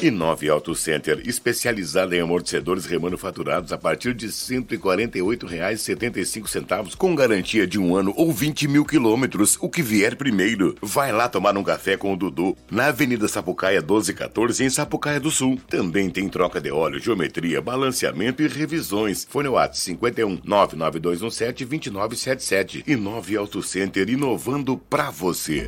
E 0.00 0.12
9 0.12 0.48
Auto 0.48 0.76
Center, 0.76 1.20
especializada 1.24 2.14
em 2.14 2.20
amortecedores 2.20 2.86
remanufaturados 2.86 3.72
a 3.72 3.78
partir 3.78 4.14
de 4.14 4.26
R$ 4.26 4.32
148,75, 4.32 6.94
com 6.94 7.16
garantia 7.16 7.66
de 7.66 7.80
um 7.80 7.96
ano 7.96 8.14
ou 8.16 8.32
20 8.32 8.68
mil 8.68 8.84
quilômetros, 8.84 9.58
o 9.60 9.68
que 9.68 9.82
vier 9.82 10.14
primeiro. 10.14 10.76
Vai 10.80 11.10
lá 11.10 11.28
tomar 11.28 11.58
um 11.58 11.64
café 11.64 11.96
com 11.96 12.12
o 12.12 12.16
Dudu, 12.16 12.56
na 12.70 12.86
Avenida 12.86 13.26
Sapucaia 13.26 13.80
1214, 13.80 14.62
em 14.62 14.70
Sapucaia 14.70 15.18
do 15.18 15.32
Sul. 15.32 15.58
Também 15.68 16.08
tem 16.08 16.28
troca 16.28 16.60
de 16.60 16.70
óleo, 16.70 17.00
geometria, 17.00 17.60
balanceamento 17.60 18.40
e 18.40 18.46
revisões. 18.46 19.26
Fone 19.28 19.48
WhatsApp 19.48 19.80
51 19.80 20.42
99217 20.44 21.64
2977 21.64 22.84
e 22.86 22.94
9 22.94 23.36
Auto 23.36 23.60
Center, 23.64 24.08
inovando 24.08 24.78
pra 24.78 25.10
você. 25.10 25.66